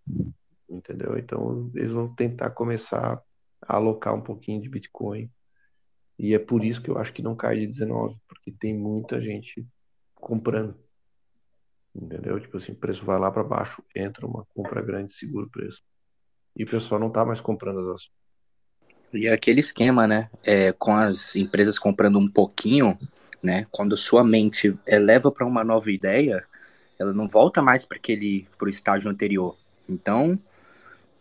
entendeu? 0.69 1.17
Então, 1.17 1.69
eles 1.75 1.91
vão 1.91 2.13
tentar 2.13 2.49
começar 2.51 3.21
a 3.61 3.75
alocar 3.75 4.15
um 4.15 4.21
pouquinho 4.21 4.61
de 4.61 4.69
Bitcoin. 4.69 5.29
E 6.17 6.33
é 6.33 6.39
por 6.39 6.63
isso 6.63 6.81
que 6.81 6.89
eu 6.89 6.97
acho 6.97 7.13
que 7.13 7.21
não 7.21 7.35
cai 7.35 7.59
de 7.59 7.67
19, 7.67 8.17
porque 8.27 8.51
tem 8.51 8.73
muita 8.73 9.21
gente 9.21 9.65
comprando. 10.15 10.75
Entendeu? 11.93 12.39
Tipo 12.39 12.57
assim, 12.57 12.71
o 12.71 12.75
preço 12.75 13.03
vai 13.03 13.19
lá 13.19 13.29
para 13.31 13.43
baixo, 13.43 13.83
entra 13.95 14.25
uma 14.25 14.45
compra 14.45 14.81
grande, 14.81 15.13
segura 15.13 15.45
o 15.45 15.49
preço. 15.49 15.83
E 16.55 16.63
o 16.63 16.67
pessoal 16.67 16.99
não 16.99 17.11
tá 17.11 17.25
mais 17.25 17.41
comprando 17.41 17.79
as 17.79 17.87
ações. 17.87 18.20
E 19.13 19.27
é 19.27 19.33
aquele 19.33 19.59
esquema, 19.59 20.07
né? 20.07 20.29
É, 20.43 20.71
com 20.71 20.95
as 20.95 21.35
empresas 21.35 21.77
comprando 21.77 22.17
um 22.17 22.29
pouquinho, 22.29 22.97
né? 23.43 23.65
Quando 23.71 23.97
sua 23.97 24.23
mente 24.23 24.77
eleva 24.87 25.31
para 25.31 25.45
uma 25.45 25.63
nova 25.63 25.91
ideia, 25.91 26.45
ela 26.99 27.13
não 27.13 27.27
volta 27.27 27.61
mais 27.61 27.85
para 27.85 27.97
aquele 27.97 28.47
pro 28.57 28.69
estágio 28.69 29.11
anterior. 29.11 29.57
Então, 29.89 30.39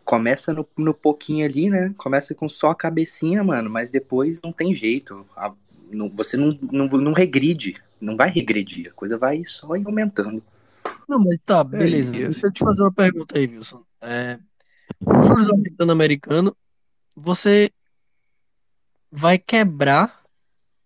começa 0.04 0.52
no, 0.52 0.66
no 0.78 0.94
pouquinho 0.94 1.44
ali, 1.46 1.68
né? 1.68 1.92
Começa 1.96 2.34
com 2.34 2.48
só 2.48 2.70
a 2.70 2.74
cabecinha, 2.74 3.42
mano, 3.44 3.70
mas 3.70 3.90
depois 3.90 4.40
não 4.42 4.52
tem 4.52 4.74
jeito. 4.74 5.26
A- 5.36 5.52
não- 5.90 6.08
você 6.10 6.36
não, 6.36 6.56
não, 6.70 6.86
não 6.86 7.12
regride, 7.12 7.74
não 8.00 8.16
vai 8.16 8.30
regredir, 8.30 8.88
a 8.88 8.92
coisa 8.92 9.18
vai 9.18 9.44
só 9.44 9.74
ir 9.76 9.84
aumentando. 9.86 10.42
Não, 11.08 11.18
mas 11.18 11.38
tá, 11.44 11.64
beleza. 11.64 12.12
Deixa 12.12 12.46
eu 12.46 12.52
te 12.52 12.60
fazer 12.60 12.82
uma 12.82 12.92
pergunta 12.92 13.36
aí, 13.36 13.46
Wilson. 13.46 13.84
É, 14.00 14.38
juros 15.00 15.50
aumentando 15.50 15.92
americano, 15.92 16.56
você 17.16 17.70
vai 19.10 19.38
quebrar 19.38 20.22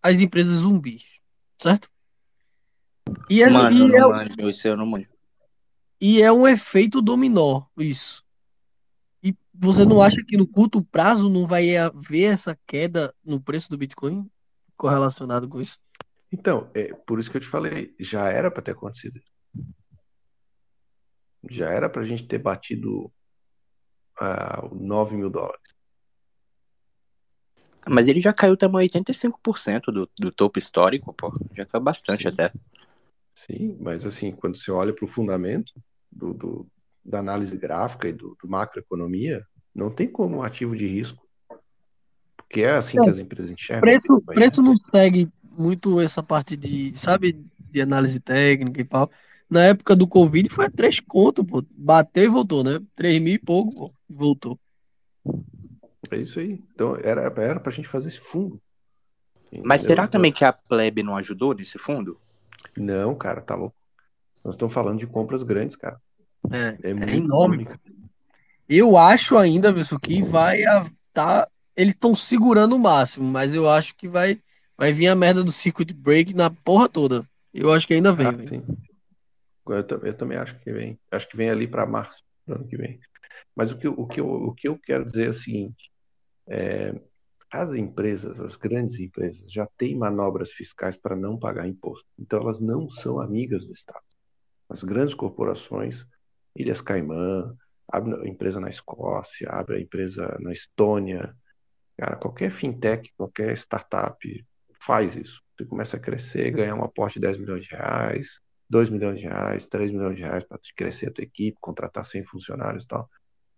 as 0.02 0.18
empresas 0.18 0.60
zumbis, 0.60 1.20
certo? 1.58 1.88
E 3.28 3.42
é, 3.42 3.50
Mano, 3.50 3.76
e 3.76 3.96
eu 3.96 4.14
é, 4.14 4.18
manjo, 4.18 4.48
isso 4.48 4.68
eu 4.68 4.76
não 4.76 4.86
manjo. 4.86 5.08
e 6.00 6.22
é 6.22 6.32
um 6.32 6.46
efeito 6.46 7.02
dominó, 7.02 7.66
isso. 7.78 8.24
E 9.22 9.36
você 9.52 9.84
não 9.84 10.02
acha 10.02 10.22
que 10.26 10.36
no 10.36 10.46
curto 10.46 10.82
prazo 10.82 11.28
não 11.28 11.46
vai 11.46 11.76
haver 11.76 12.32
essa 12.32 12.58
queda 12.66 13.14
no 13.24 13.40
preço 13.40 13.70
do 13.70 13.78
Bitcoin 13.78 14.30
correlacionado 14.76 15.48
com 15.48 15.60
isso? 15.60 15.78
Então, 16.32 16.70
é 16.74 16.92
por 16.92 17.20
isso 17.20 17.30
que 17.30 17.36
eu 17.36 17.40
te 17.40 17.46
falei, 17.46 17.94
já 17.98 18.28
era 18.28 18.50
para 18.50 18.62
ter 18.62 18.72
acontecido. 18.72 19.20
Já 21.48 21.70
era 21.70 21.88
para 21.88 22.02
a 22.02 22.04
gente 22.04 22.26
ter 22.26 22.38
batido 22.38 23.12
ah, 24.18 24.68
9 24.72 25.16
mil 25.16 25.30
dólares. 25.30 25.73
Mas 27.88 28.08
ele 28.08 28.20
já 28.20 28.32
caiu 28.32 28.56
também 28.56 28.80
85% 28.82 29.90
do, 29.92 30.08
do 30.18 30.32
topo 30.32 30.58
histórico, 30.58 31.12
pô. 31.14 31.32
Já 31.56 31.64
caiu 31.64 31.82
bastante 31.82 32.28
até. 32.28 32.52
Sim, 33.34 33.76
mas 33.80 34.06
assim, 34.06 34.32
quando 34.32 34.56
você 34.56 34.70
olha 34.70 34.92
para 34.92 35.04
o 35.04 35.08
fundamento 35.08 35.72
do, 36.10 36.32
do- 36.32 36.66
da 37.04 37.18
análise 37.18 37.56
gráfica 37.56 38.08
e 38.08 38.12
do, 38.12 38.36
do 38.40 38.48
macroeconomia, 38.48 39.44
não 39.74 39.90
tem 39.90 40.08
como 40.08 40.38
um 40.38 40.42
ativo 40.42 40.74
de 40.76 40.86
risco. 40.86 41.22
Porque 42.36 42.62
é 42.62 42.70
assim 42.70 43.02
que 43.02 43.10
as 43.10 43.18
empresas 43.18 43.50
enxergam. 43.50 43.90
Preço, 43.90 44.22
Mas, 44.26 44.34
preço 44.36 44.62
não 44.62 44.76
segue 44.94 45.28
muito 45.58 46.00
essa 46.00 46.22
parte 46.22 46.56
de, 46.56 46.94
sabe, 46.94 47.44
de 47.70 47.80
análise 47.82 48.20
técnica 48.20 48.80
e 48.80 48.84
pau. 48.84 49.10
Na 49.50 49.64
época 49.64 49.94
do 49.94 50.06
Covid 50.06 50.48
foi 50.48 50.66
a 50.66 50.70
três 50.70 51.00
conto, 51.00 51.44
pô. 51.44 51.62
Bateu 51.76 52.24
e 52.24 52.28
voltou, 52.28 52.64
né? 52.64 52.80
Três 52.94 53.20
mil 53.20 53.34
e 53.34 53.38
pouco, 53.38 53.74
pô, 53.74 53.94
e 54.08 54.14
voltou. 54.14 54.58
É 56.10 56.16
isso 56.16 56.38
aí. 56.38 56.62
Então 56.74 56.96
era, 57.02 57.22
era 57.22 57.60
pra 57.60 57.72
gente 57.72 57.88
fazer 57.88 58.08
esse 58.08 58.20
fundo. 58.20 58.60
Mas 59.62 59.82
entendeu? 59.82 59.96
será 59.96 60.08
também 60.08 60.32
que 60.32 60.44
a 60.44 60.52
plebe 60.52 61.02
não 61.02 61.16
ajudou 61.16 61.54
nesse 61.54 61.78
fundo? 61.78 62.18
Não, 62.76 63.14
cara, 63.14 63.40
tá 63.40 63.54
louco. 63.54 63.76
Nós 64.44 64.54
estamos 64.54 64.74
falando 64.74 64.98
de 64.98 65.06
compras 65.06 65.42
grandes, 65.42 65.76
cara. 65.76 66.00
É, 66.82 66.92
muito 66.92 67.14
enorme. 67.14 67.64
cara. 67.64 67.80
Eu 68.68 68.96
acho 68.96 69.36
ainda, 69.38 69.72
Wilson, 69.72 69.98
que 69.98 70.22
vai 70.22 70.62
a- 70.64 70.84
tá. 71.12 71.48
Eles 71.76 71.94
estão 71.94 72.14
segurando 72.14 72.76
o 72.76 72.78
máximo, 72.78 73.26
mas 73.26 73.54
eu 73.54 73.68
acho 73.70 73.94
que 73.96 74.06
vai, 74.08 74.40
vai 74.76 74.92
vir 74.92 75.08
a 75.08 75.14
merda 75.16 75.42
do 75.42 75.50
circuit 75.52 75.92
break 75.94 76.34
na 76.34 76.50
porra 76.50 76.88
toda. 76.88 77.24
Eu 77.52 77.72
acho 77.72 77.86
que 77.86 77.94
ainda 77.94 78.12
vem, 78.12 78.26
Ah. 78.26 78.32
Eu, 79.66 79.76
eu 80.02 80.14
também 80.14 80.36
acho 80.36 80.58
que 80.60 80.72
vem. 80.72 80.98
Acho 81.10 81.28
que 81.28 81.36
vem 81.36 81.48
ali 81.50 81.66
para 81.66 81.86
março 81.86 82.22
ano 82.48 82.66
que 82.66 82.76
vem. 82.76 83.00
Mas 83.56 83.70
o 83.70 83.78
que, 83.78 83.88
o 83.88 84.06
que, 84.06 84.20
eu, 84.20 84.28
o 84.28 84.52
que 84.54 84.68
eu 84.68 84.78
quero 84.78 85.04
dizer 85.04 85.26
é 85.26 85.30
o 85.30 85.34
seguinte: 85.34 85.90
é, 86.46 86.94
as 87.50 87.72
empresas, 87.72 88.40
as 88.40 88.56
grandes 88.56 88.98
empresas, 88.98 89.40
já 89.50 89.66
têm 89.78 89.96
manobras 89.96 90.50
fiscais 90.50 90.96
para 90.96 91.14
não 91.14 91.38
pagar 91.38 91.68
imposto. 91.68 92.06
Então, 92.18 92.40
elas 92.40 92.60
não 92.60 92.90
são 92.90 93.20
amigas 93.20 93.64
do 93.64 93.72
Estado. 93.72 94.04
As 94.68 94.82
grandes 94.82 95.14
corporações, 95.14 96.04
Ilhas 96.56 96.80
Caimã, 96.80 97.56
abre 97.88 98.14
a 98.14 98.28
empresa 98.28 98.58
na 98.58 98.68
Escócia, 98.68 99.48
abre 99.50 99.76
a 99.76 99.80
empresa 99.80 100.36
na 100.40 100.52
Estônia. 100.52 101.36
Cara, 101.96 102.16
qualquer 102.16 102.50
fintech, 102.50 103.12
qualquer 103.16 103.56
startup 103.56 104.46
faz 104.80 105.16
isso. 105.16 105.40
Você 105.56 105.64
começa 105.64 105.96
a 105.96 106.00
crescer, 106.00 106.50
ganhar 106.50 106.74
um 106.74 106.82
aporte 106.82 107.14
de 107.14 107.26
10 107.26 107.38
milhões 107.38 107.64
de 107.64 107.70
reais, 107.70 108.40
2 108.68 108.90
milhões 108.90 109.20
de 109.20 109.26
reais, 109.26 109.68
3 109.68 109.92
milhões 109.92 110.16
de 110.16 110.22
reais 110.22 110.44
para 110.44 110.58
crescer 110.76 111.08
a 111.08 111.12
tua 111.12 111.22
equipe, 111.22 111.56
contratar 111.60 112.04
100 112.04 112.24
funcionários 112.24 112.84
e 112.84 112.88
tal. 112.88 113.08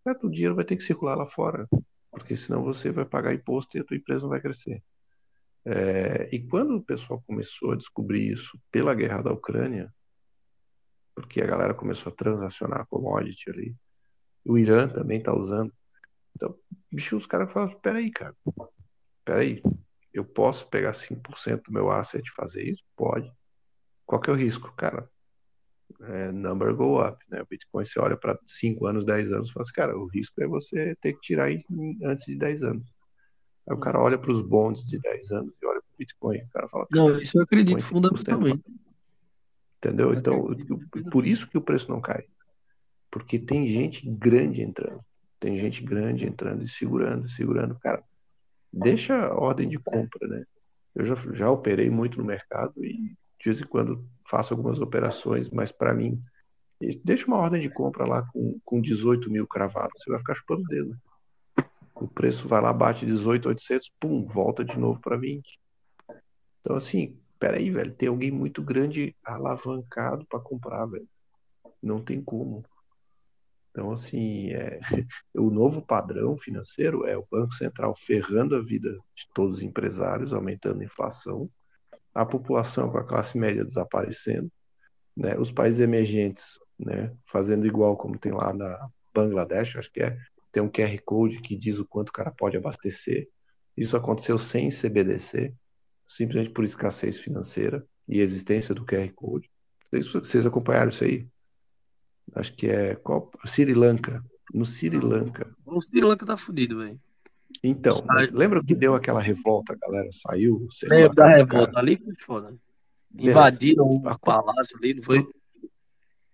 Certo, 0.04 0.26
o 0.26 0.31
dinheiro 0.31 0.54
vai 0.54 0.65
ter 0.65 0.76
que 0.76 0.85
circular 0.85 1.15
lá 1.15 1.24
fora, 1.24 1.67
porque 2.10 2.37
senão 2.37 2.62
você 2.62 2.90
vai 2.90 3.05
pagar 3.05 3.35
imposto 3.35 3.76
e 3.76 3.81
a 3.81 3.85
tua 3.85 3.97
empresa 3.97 4.22
não 4.22 4.31
vai 4.31 4.40
crescer. 4.40 4.83
É, 5.65 6.28
e 6.33 6.47
quando 6.47 6.76
o 6.76 6.83
pessoal 6.83 7.22
começou 7.26 7.72
a 7.72 7.76
descobrir 7.76 8.33
isso 8.33 8.58
pela 8.71 8.94
guerra 8.94 9.22
da 9.22 9.33
Ucrânia, 9.33 9.92
porque 11.15 11.40
a 11.40 11.47
galera 11.47 11.74
começou 11.74 12.12
a 12.12 12.15
transacionar 12.15 12.87
commodity 12.89 13.51
ali, 13.51 13.76
o 14.44 14.56
Irã 14.56 14.89
também 14.89 15.19
está 15.19 15.35
usando. 15.35 15.72
Então, 16.35 16.56
bicho, 16.90 17.17
os 17.17 17.26
caras 17.26 17.53
falam, 17.53 17.78
peraí, 17.81 18.10
cara, 18.10 18.35
peraí, 19.24 19.62
eu 20.12 20.24
posso 20.24 20.69
pegar 20.69 20.92
5% 20.92 21.62
do 21.65 21.72
meu 21.72 21.90
asset 21.90 22.26
e 22.26 22.35
fazer 22.35 22.62
isso? 22.62 22.85
Pode. 22.97 23.31
Qual 24.05 24.21
que 24.21 24.31
é 24.31 24.33
o 24.33 24.37
risco? 24.37 24.72
Cara, 24.76 25.10
é, 26.01 26.33
number 26.33 26.74
go 26.74 27.01
up, 27.04 27.19
né? 27.31 27.42
O 27.42 27.47
Bitcoin 27.47 27.85
você 27.85 27.99
olha 27.99 28.17
para 28.17 28.38
5 28.47 28.86
anos, 28.86 29.04
10 29.04 29.33
anos 29.33 29.51
e 29.51 29.52
fala 29.52 29.62
assim, 29.65 29.72
cara, 29.72 29.99
o 29.99 30.06
risco 30.06 30.42
é 30.42 30.47
você 30.47 30.94
ter 31.01 31.12
que 31.15 31.20
tirar 31.20 31.51
em- 31.51 31.65
antes 32.04 32.26
de 32.26 32.36
10 32.36 32.62
anos. 32.62 32.85
Aí 33.69 33.74
o 33.74 33.81
cara 33.81 34.01
olha 34.01 34.19
para 34.19 34.31
os 34.31 34.40
bonds 34.40 34.86
de 34.86 34.99
10 34.99 35.31
anos 35.31 35.52
e 35.60 35.67
olha 35.67 35.81
para 35.81 35.94
o 35.94 35.99
Bitcoin. 35.99 36.38
O 36.38 36.49
cara 36.51 36.69
fala, 36.69 36.86
Não, 36.90 37.06
cara, 37.08 37.22
isso 37.22 37.38
eu 37.38 37.42
acredito 37.42 37.76
Bitcoin 37.76 38.01
5%, 38.02 38.12
fundamentalmente. 38.12 38.72
Entendeu? 39.78 40.15
Então, 40.15 40.56
por 41.10 41.26
isso 41.26 41.49
que 41.49 41.58
o 41.58 41.60
preço 41.60 41.90
não 41.90 42.01
cai. 42.01 42.24
Porque 43.10 43.38
tem 43.38 43.67
gente 43.67 44.08
grande 44.10 44.62
entrando. 44.62 45.01
Tem 45.38 45.58
gente 45.60 45.83
grande 45.83 46.24
entrando 46.24 46.65
e 46.65 46.69
segurando, 46.69 47.28
segurando. 47.31 47.78
Cara, 47.78 48.02
deixa 48.72 49.26
a 49.26 49.35
ordem 49.35 49.69
de 49.69 49.78
compra, 49.78 50.26
né? 50.26 50.44
Eu 50.94 51.04
já, 51.04 51.15
já 51.35 51.51
operei 51.51 51.90
muito 51.90 52.19
no 52.19 52.24
mercado 52.24 52.85
e 52.85 53.15
de 53.38 53.44
vez 53.44 53.60
em 53.60 53.67
quando 53.67 54.04
faço 54.24 54.52
algumas 54.52 54.81
operações, 54.81 55.51
mas 55.51 55.70
para 55.70 55.94
mim, 55.94 56.20
deixa 57.04 57.26
uma 57.26 57.38
ordem 57.38 57.60
de 57.60 57.70
compra 57.70 58.06
lá 58.06 58.22
com, 58.33 58.58
com 58.65 58.81
18 58.81 59.31
mil 59.31 59.47
cravado, 59.47 59.92
você 59.97 60.10
vai 60.10 60.19
ficar 60.19 60.35
chupando 60.35 60.62
o 60.62 60.69
dedo. 60.69 60.97
O 61.94 62.06
preço 62.06 62.47
vai 62.47 62.60
lá, 62.60 62.72
bate 62.72 63.06
18,800, 63.06 63.90
pum, 63.99 64.26
volta 64.26 64.65
de 64.65 64.78
novo 64.78 65.01
para 65.01 65.17
20. 65.17 65.58
Então, 66.60 66.76
assim, 66.76 67.19
peraí, 67.38 67.70
velho, 67.70 67.94
tem 67.94 68.08
alguém 68.08 68.31
muito 68.31 68.62
grande 68.62 69.17
alavancado 69.24 70.26
para 70.26 70.40
comprar, 70.40 70.85
velho. 70.86 71.08
Não 71.83 72.02
tem 72.02 72.20
como. 72.20 72.65
Então, 73.70 73.92
assim, 73.92 74.51
é, 74.51 74.81
o 75.36 75.51
novo 75.51 75.81
padrão 75.81 76.36
financeiro 76.36 77.06
é 77.06 77.17
o 77.17 77.26
Banco 77.31 77.54
Central 77.54 77.94
ferrando 77.94 78.56
a 78.56 78.62
vida 78.62 78.90
de 78.90 79.28
todos 79.35 79.58
os 79.58 79.62
empresários, 79.62 80.33
aumentando 80.33 80.81
a 80.81 80.85
inflação, 80.85 81.49
a 82.17 82.25
população 82.25 82.91
com 82.91 82.97
a 82.97 83.05
classe 83.05 83.37
média 83.37 83.63
desaparecendo, 83.63 84.51
né, 85.15 85.39
os 85.39 85.53
países 85.53 85.81
emergentes 85.81 86.59
né, 86.79 87.15
fazendo 87.31 87.67
igual 87.67 87.95
como 87.97 88.19
tem 88.19 88.33
lá 88.33 88.55
na 88.55 88.89
Bangladesh, 89.15 89.77
acho 89.77 89.93
que 89.93 90.03
é, 90.03 90.17
tem 90.51 90.63
um 90.63 90.71
QR 90.71 90.99
Code 91.05 91.41
que 91.41 91.55
diz 91.55 91.79
o 91.79 91.85
quanto 91.85 92.09
o 92.09 92.13
cara 92.13 92.31
pode 92.31 92.57
abastecer. 92.57 93.29
Isso 93.77 93.97
aconteceu 93.97 94.39
sem 94.39 94.71
CBDC, 94.71 95.55
simplesmente 96.07 96.55
por 96.55 96.65
escassez 96.65 97.19
financeira 97.19 97.87
e 98.09 98.21
existência 98.21 98.75
do 98.75 98.87
QR 98.87 99.11
Code. 99.15 99.51
Vocês, 99.93 100.47
acompanharam 100.47 100.89
isso 100.89 101.05
aí? 101.05 101.27
Acho 102.35 102.55
que 102.55 102.67
é 102.69 102.95
qual? 102.97 103.31
Sri 103.45 103.75
Lanka. 103.75 104.25
No 104.53 104.65
Sri 104.65 104.99
Lanka. 104.99 105.55
O 105.67 105.81
Sri 105.83 106.01
Lanka 106.01 106.25
tá 106.25 106.37
fudido, 106.37 106.79
velho. 106.79 106.99
Então, 107.62 108.05
lembra 108.33 108.62
que 108.62 108.74
deu 108.74 108.94
aquela 108.94 109.21
revolta, 109.21 109.72
a 109.72 109.76
galera 109.76 110.08
saiu? 110.12 110.69
Lembro 110.85 111.08
lá, 111.08 111.15
da 111.15 111.24
cara. 111.24 111.37
revolta 111.37 111.78
ali, 111.78 111.97
foi 111.97 112.15
foda. 112.21 112.56
Invadiram 113.19 113.85
o 113.87 114.01
palácio 114.19 114.76
ali, 114.76 114.94
não 114.94 115.03
foi? 115.03 115.26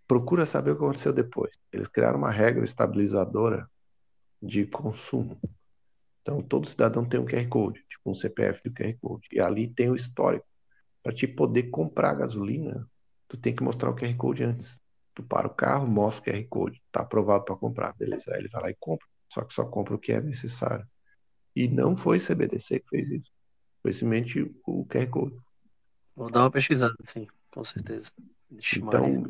Procura 0.07 0.45
saber 0.45 0.73
o 0.73 0.77
que 0.77 0.85
aconteceu 0.85 1.13
depois. 1.13 1.53
Eles 1.73 1.89
criaram 1.89 2.19
uma 2.19 2.31
regra 2.31 2.65
estabilizadora 2.65 3.69
de 4.43 4.67
consumo. 4.67 5.41
Então, 6.21 6.43
todo 6.43 6.69
cidadão 6.69 7.05
tem 7.05 7.19
um 7.19 7.25
QR 7.25 7.49
Code, 7.49 7.85
tipo 7.89 8.11
um 8.11 8.15
CPF 8.15 8.61
do 8.65 8.75
QR 8.75 8.95
Code. 9.01 9.29
E 9.33 9.41
ali 9.41 9.69
tem 9.69 9.91
o 9.91 9.97
histórico. 9.97 10.47
Para 11.03 11.13
te 11.13 11.27
poder 11.27 11.65
comprar 11.65 12.15
gasolina, 12.15 12.89
tu 13.29 13.37
tem 13.37 13.55
que 13.55 13.63
mostrar 13.63 13.91
o 13.91 13.97
QR 13.97 14.15
Code 14.17 14.45
antes. 14.45 14.81
Tu 15.15 15.23
para 15.23 15.47
o 15.47 15.55
carro, 15.55 15.87
mostra 15.87 16.31
o 16.31 16.35
QR 16.35 16.47
Code. 16.49 16.83
Tá 16.93 17.01
aprovado 17.01 17.45
para 17.45 17.57
comprar. 17.57 17.95
Beleza. 17.95 18.33
Aí 18.33 18.41
ele 18.41 18.49
vai 18.49 18.63
lá 18.63 18.71
e 18.71 18.77
compra. 18.79 19.07
Só 19.29 19.43
que 19.43 19.55
só 19.55 19.65
compra 19.65 19.95
o 19.95 19.99
que 19.99 20.13
é 20.13 20.21
necessário. 20.21 20.87
E 21.55 21.69
não 21.69 21.97
foi 21.97 22.19
CBDC 22.19 22.81
que 22.81 22.89
fez 22.89 23.11
isso. 23.11 23.31
Foi 23.83 23.93
simplesmente 23.93 24.41
o 24.67 24.87
QR 24.87 25.07
Code. 25.09 25.37
Vou 26.15 26.31
dar 26.31 26.41
uma 26.41 26.51
pesquisada, 26.51 26.95
sim, 27.05 27.27
com 27.51 27.65
certeza. 27.65 28.13
Ixi, 28.51 28.81
Então, 28.81 29.25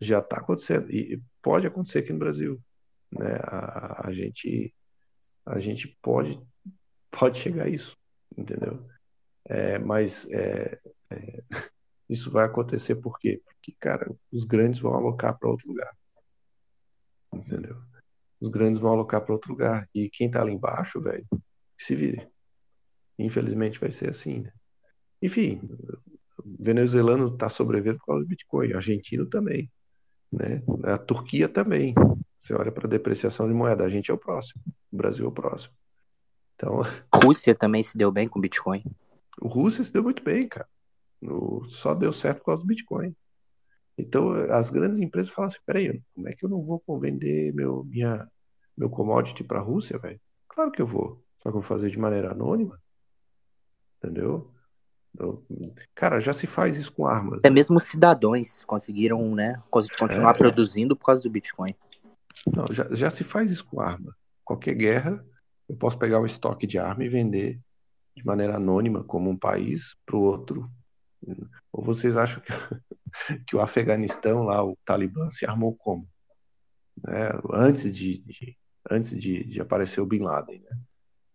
já 0.00 0.18
está 0.18 0.36
acontecendo. 0.38 0.90
E 0.90 1.20
pode 1.42 1.66
acontecer 1.66 2.00
aqui 2.00 2.12
no 2.12 2.18
Brasil. 2.18 2.60
Né? 3.10 3.38
A, 3.42 4.08
a 4.08 4.12
gente, 4.12 4.74
a 5.46 5.58
gente 5.58 5.96
pode, 6.02 6.40
pode 7.10 7.38
chegar 7.38 7.64
a 7.64 7.68
isso, 7.68 7.96
entendeu? 8.36 8.86
É, 9.44 9.78
mas 9.78 10.28
é, 10.30 10.78
é, 11.10 11.42
isso 12.08 12.30
vai 12.30 12.44
acontecer 12.44 12.96
por 12.96 13.18
quê? 13.18 13.40
Porque, 13.44 13.74
cara, 13.80 14.10
os 14.30 14.44
grandes 14.44 14.80
vão 14.80 14.94
alocar 14.94 15.38
para 15.38 15.48
outro 15.48 15.68
lugar. 15.68 15.96
Entendeu? 17.32 17.76
Os 18.40 18.50
grandes 18.50 18.80
vão 18.80 18.92
alocar 18.92 19.20
para 19.22 19.32
outro 19.32 19.52
lugar. 19.52 19.88
E 19.94 20.10
quem 20.10 20.26
está 20.26 20.42
lá 20.42 20.50
embaixo, 20.50 21.00
velho, 21.00 21.26
que 21.78 21.84
se 21.84 21.94
vire. 21.94 22.28
Infelizmente 23.18 23.78
vai 23.80 23.90
ser 23.90 24.10
assim, 24.10 24.40
né? 24.40 24.52
Enfim, 25.22 25.60
o 26.38 26.56
venezuelano 26.62 27.28
está 27.34 27.48
sobrevivendo 27.48 27.98
por 27.98 28.06
causa 28.06 28.22
do 28.24 28.28
Bitcoin, 28.28 28.72
o 28.72 28.76
argentino 28.76 29.26
também, 29.26 29.70
né? 30.30 30.62
A 30.84 30.98
Turquia 30.98 31.48
também. 31.48 31.94
Você 32.38 32.54
olha 32.54 32.70
para 32.70 32.86
a 32.86 32.90
depreciação 32.90 33.48
de 33.48 33.54
moeda, 33.54 33.84
a 33.84 33.88
gente 33.90 34.10
é 34.10 34.14
o 34.14 34.18
próximo, 34.18 34.62
o 34.92 34.96
Brasil 34.96 35.24
é 35.24 35.28
o 35.28 35.32
próximo. 35.32 35.74
Então, 36.54 36.82
Rússia 37.24 37.54
também 37.54 37.82
se 37.82 37.96
deu 37.98 38.12
bem 38.12 38.28
com 38.28 38.40
Bitcoin. 38.40 38.84
o 39.40 39.48
Rússia 39.48 39.82
se 39.82 39.92
deu 39.92 40.02
muito 40.02 40.22
bem, 40.22 40.48
cara. 40.48 40.68
O- 41.22 41.64
só 41.68 41.94
deu 41.94 42.12
certo 42.12 42.38
por 42.38 42.46
causa 42.46 42.62
do 42.62 42.66
Bitcoin. 42.66 43.14
Então, 43.96 44.30
as 44.52 44.70
grandes 44.70 45.00
empresas 45.00 45.32
falam 45.32 45.50
assim: 45.50 45.58
peraí, 45.66 46.00
como 46.14 46.28
é 46.28 46.32
que 46.32 46.44
eu 46.44 46.48
não 46.48 46.62
vou 46.62 46.80
vender 47.00 47.52
meu, 47.52 47.82
minha, 47.84 48.28
meu 48.76 48.88
commodity 48.88 49.42
para 49.42 49.58
a 49.58 49.62
Rússia, 49.62 49.98
velho? 49.98 50.20
Claro 50.48 50.70
que 50.70 50.80
eu 50.80 50.86
vou, 50.86 51.20
só 51.38 51.42
que 51.42 51.48
eu 51.48 51.52
vou 51.52 51.62
fazer 51.62 51.90
de 51.90 51.98
maneira 51.98 52.32
anônima, 52.32 52.80
entendeu? 53.98 54.52
Eu- 55.18 55.44
cara, 55.94 56.20
já 56.20 56.32
se 56.32 56.46
faz 56.46 56.76
isso 56.76 56.92
com 56.92 57.06
armas. 57.06 57.38
Até 57.38 57.50
mesmo 57.50 57.76
os 57.76 57.84
cidadãos 57.84 58.62
conseguiram, 58.64 59.34
né, 59.34 59.60
continuar 59.70 60.34
É. 60.34 60.38
produzindo 60.38 60.94
por 60.96 61.04
causa 61.06 61.22
do 61.22 61.30
Bitcoin. 61.30 61.74
Não, 62.54 62.66
já, 62.72 62.86
já 62.94 63.10
se 63.10 63.24
faz 63.24 63.50
isso 63.50 63.64
com 63.66 63.80
arma. 63.80 64.14
Qualquer 64.44 64.74
guerra, 64.74 65.24
eu 65.68 65.76
posso 65.76 65.98
pegar 65.98 66.20
um 66.20 66.26
estoque 66.26 66.66
de 66.66 66.78
arma 66.78 67.04
e 67.04 67.08
vender 67.08 67.60
de 68.16 68.24
maneira 68.24 68.56
anônima, 68.56 69.02
como 69.04 69.30
um 69.30 69.36
país, 69.36 69.96
para 70.06 70.16
o 70.16 70.20
outro. 70.22 70.70
Ou 71.72 71.82
vocês 71.84 72.16
acham 72.16 72.40
que, 72.40 72.48
que 73.46 73.56
o 73.56 73.60
Afeganistão, 73.60 74.44
lá, 74.44 74.64
o 74.64 74.76
Talibã, 74.84 75.28
se 75.30 75.44
armou 75.46 75.74
como? 75.74 76.08
Né? 77.02 77.28
Antes, 77.52 77.92
de, 77.92 78.18
de- 78.18 78.56
antes 78.90 79.10
de, 79.18 79.44
de 79.44 79.60
aparecer 79.60 80.00
o 80.00 80.06
Bin 80.06 80.20
Laden, 80.20 80.60
né? 80.60 80.78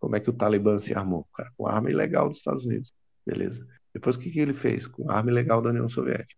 Como 0.03 0.15
é 0.17 0.19
que 0.19 0.29
o 0.29 0.33
Talibã 0.33 0.77
se 0.79 0.93
armou? 0.93 1.25
Cara, 1.33 1.49
com 1.57 1.65
arma 1.65 1.89
ilegal 1.89 2.27
dos 2.29 2.39
Estados 2.39 2.65
Unidos. 2.65 2.93
Beleza. 3.25 3.65
Depois 3.93 4.15
o 4.17 4.19
que, 4.19 4.29
que 4.31 4.39
ele 4.39 4.53
fez? 4.53 4.85
Com 4.85 5.09
arma 5.09 5.31
ilegal 5.31 5.61
da 5.61 5.69
União 5.69 5.87
Soviética. 5.87 6.35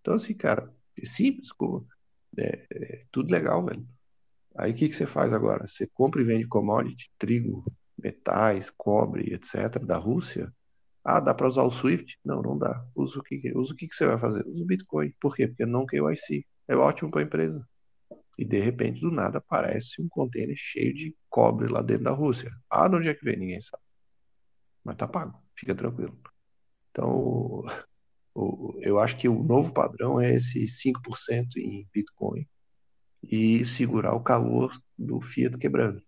Então, 0.00 0.14
assim, 0.14 0.34
cara, 0.34 0.72
é 0.98 1.06
simples, 1.06 1.52
com- 1.52 1.86
é, 2.38 2.66
é 2.72 3.04
tudo 3.12 3.30
legal, 3.32 3.64
velho. 3.64 3.86
Aí 4.56 4.72
o 4.72 4.74
que, 4.74 4.88
que 4.88 4.96
você 4.96 5.06
faz 5.06 5.32
agora? 5.32 5.66
Você 5.66 5.86
compra 5.94 6.20
e 6.22 6.24
vende 6.24 6.46
commodity, 6.48 7.10
trigo, 7.18 7.64
metais, 7.98 8.70
cobre, 8.70 9.32
etc., 9.34 9.84
da 9.86 9.96
Rússia, 9.98 10.52
ah, 11.04 11.20
dá 11.20 11.34
para 11.34 11.48
usar 11.48 11.62
o 11.64 11.70
Swift? 11.70 12.18
Não, 12.24 12.42
não 12.42 12.58
dá. 12.58 12.84
Usa 12.94 13.18
o 13.20 13.22
que, 13.22 13.40
usa 13.56 13.72
o 13.74 13.76
que, 13.76 13.88
que 13.88 13.94
você 13.96 14.06
vai 14.06 14.18
fazer? 14.18 14.46
Usa 14.46 14.62
o 14.62 14.66
Bitcoin. 14.66 15.12
Por 15.20 15.36
quê? 15.36 15.48
Porque 15.48 15.66
não 15.66 15.86
KYC. 15.86 16.46
É 16.68 16.76
ótimo 16.76 17.10
para 17.10 17.20
a 17.22 17.24
empresa. 17.24 17.66
E 18.38 18.44
de 18.44 18.60
repente, 18.60 19.00
do 19.00 19.10
nada, 19.10 19.38
aparece 19.38 20.00
um 20.00 20.08
container 20.08 20.56
cheio 20.56 20.94
de 20.94 21.14
cobre 21.28 21.68
lá 21.68 21.82
dentro 21.82 22.04
da 22.04 22.12
Rússia. 22.12 22.50
Ah, 22.70 22.88
de 22.88 22.96
onde 22.96 23.08
é 23.08 23.14
que 23.14 23.24
vem? 23.24 23.36
Ninguém 23.36 23.60
sabe. 23.60 23.82
Mas 24.84 24.96
tá 24.96 25.06
pago. 25.06 25.38
Fica 25.54 25.74
tranquilo. 25.74 26.18
Então, 26.90 27.10
o, 27.10 27.66
o, 28.34 28.78
eu 28.80 28.98
acho 28.98 29.16
que 29.16 29.28
o 29.28 29.42
novo 29.42 29.72
padrão 29.72 30.20
é 30.20 30.34
esse 30.34 30.66
5% 30.66 31.56
em 31.56 31.86
Bitcoin 31.92 32.46
e 33.22 33.64
segurar 33.64 34.14
o 34.14 34.22
calor 34.22 34.76
do 34.98 35.20
Fiat 35.20 35.56
quebrando. 35.58 36.02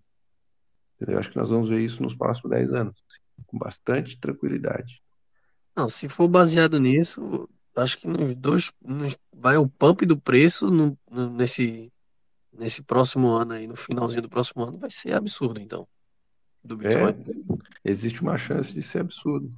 Eu 1.00 1.18
acho 1.18 1.30
que 1.30 1.36
nós 1.36 1.50
vamos 1.50 1.68
ver 1.68 1.80
isso 1.80 2.02
nos 2.02 2.14
próximos 2.14 2.50
10 2.50 2.70
anos, 2.70 3.04
assim, 3.08 3.44
com 3.46 3.58
bastante 3.58 4.18
tranquilidade. 4.18 5.02
Não, 5.76 5.88
se 5.88 6.08
for 6.08 6.28
baseado 6.28 6.80
nisso, 6.80 7.48
acho 7.76 7.98
que 7.98 8.06
nos 8.06 8.34
dois 8.34 8.72
nos, 8.82 9.18
vai 9.32 9.56
o 9.56 9.68
pump 9.68 10.06
do 10.06 10.16
preço 10.16 10.70
no, 10.70 10.96
no, 11.10 11.30
nesse 11.30 11.92
nesse 12.58 12.82
próximo 12.82 13.28
ano 13.28 13.52
aí, 13.52 13.66
no 13.66 13.76
finalzinho 13.76 14.22
do 14.22 14.28
próximo 14.28 14.64
ano, 14.64 14.78
vai 14.78 14.90
ser 14.90 15.14
absurdo, 15.14 15.60
então, 15.60 15.86
do 16.62 16.76
Bitcoin. 16.76 17.14
É, 17.84 17.90
existe 17.90 18.22
uma 18.22 18.38
chance 18.38 18.72
de 18.72 18.82
ser 18.82 19.00
absurdo. 19.00 19.52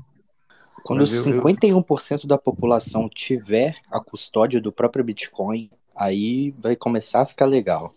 Quando 0.82 1.00
eu, 1.00 1.24
51% 1.24 2.22
eu... 2.22 2.28
da 2.28 2.38
população 2.38 3.08
tiver 3.08 3.76
a 3.90 4.00
custódia 4.00 4.60
do 4.60 4.72
próprio 4.72 5.04
Bitcoin, 5.04 5.70
aí 5.96 6.54
vai 6.58 6.76
começar 6.76 7.22
a 7.22 7.26
ficar 7.26 7.46
legal. 7.46 7.94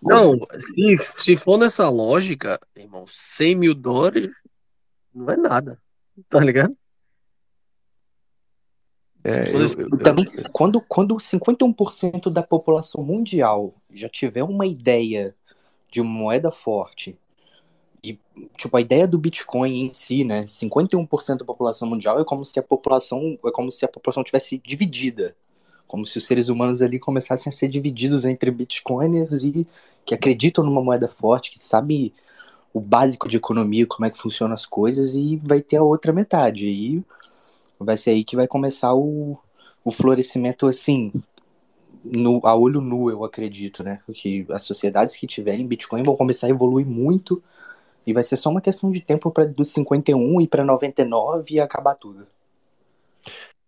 Não, 0.00 0.38
se, 0.58 0.96
se 0.98 1.36
for 1.36 1.58
nessa 1.58 1.88
lógica, 1.90 2.58
irmão, 2.74 3.04
100 3.06 3.54
mil 3.56 3.74
dólares 3.74 4.30
não 5.14 5.30
é 5.30 5.36
nada, 5.36 5.78
tá 6.28 6.40
ligado? 6.40 6.74
É, 9.22 9.54
eu, 9.54 9.60
eu, 9.60 9.98
também, 9.98 10.26
quando, 10.52 10.80
quando 10.80 11.16
51% 11.16 12.30
da 12.30 12.42
população 12.42 13.02
mundial 13.02 13.74
já 13.92 14.08
tiver 14.08 14.42
uma 14.42 14.66
ideia 14.66 15.34
de 15.90 16.00
uma 16.00 16.10
moeda 16.10 16.50
forte, 16.50 17.18
e 18.02 18.18
tipo, 18.56 18.76
a 18.76 18.80
ideia 18.80 19.06
do 19.06 19.18
Bitcoin 19.18 19.82
em 19.82 19.92
si, 19.92 20.24
né? 20.24 20.44
51% 20.44 21.38
da 21.38 21.44
população 21.44 21.88
mundial 21.88 22.18
é 22.18 22.24
como 22.24 22.44
se 22.44 22.58
a 22.58 22.62
população 22.62 23.38
é 23.44 23.50
como 23.50 23.70
se 23.70 23.84
a 23.84 23.88
população 23.88 24.24
tivesse 24.24 24.58
dividida. 24.64 25.36
Como 25.86 26.06
se 26.06 26.16
os 26.18 26.24
seres 26.24 26.48
humanos 26.48 26.80
ali 26.80 26.98
começassem 26.98 27.50
a 27.50 27.52
ser 27.52 27.68
divididos 27.68 28.24
entre 28.24 28.50
bitcoiners 28.50 29.42
e 29.42 29.66
que 30.04 30.14
acreditam 30.14 30.64
numa 30.64 30.80
moeda 30.80 31.08
forte, 31.08 31.50
que 31.50 31.58
sabe 31.58 32.14
o 32.72 32.80
básico 32.80 33.28
de 33.28 33.36
economia, 33.36 33.86
como 33.86 34.06
é 34.06 34.10
que 34.10 34.16
funcionam 34.16 34.54
as 34.54 34.64
coisas, 34.64 35.16
e 35.16 35.36
vai 35.42 35.60
ter 35.60 35.76
a 35.76 35.82
outra 35.82 36.12
metade. 36.12 36.68
E 36.68 37.04
vai 37.84 37.96
ser 37.96 38.10
aí 38.10 38.24
que 38.24 38.36
vai 38.36 38.46
começar 38.46 38.94
o, 38.94 39.38
o 39.84 39.90
florescimento, 39.90 40.66
assim, 40.66 41.12
no, 42.04 42.40
a 42.44 42.54
olho 42.54 42.80
nu, 42.80 43.10
eu 43.10 43.24
acredito, 43.24 43.82
né? 43.82 44.00
Porque 44.06 44.46
as 44.50 44.62
sociedades 44.62 45.16
que 45.16 45.26
tiverem 45.26 45.66
Bitcoin 45.66 46.02
vão 46.02 46.16
começar 46.16 46.46
a 46.46 46.50
evoluir 46.50 46.86
muito 46.86 47.42
e 48.06 48.12
vai 48.12 48.24
ser 48.24 48.36
só 48.36 48.50
uma 48.50 48.60
questão 48.60 48.90
de 48.90 49.00
tempo 49.00 49.30
para 49.30 49.46
dos 49.46 49.72
51 49.72 50.40
e 50.40 50.46
para 50.46 50.64
99 50.64 51.54
e 51.54 51.60
acabar 51.60 51.94
tudo. 51.94 52.26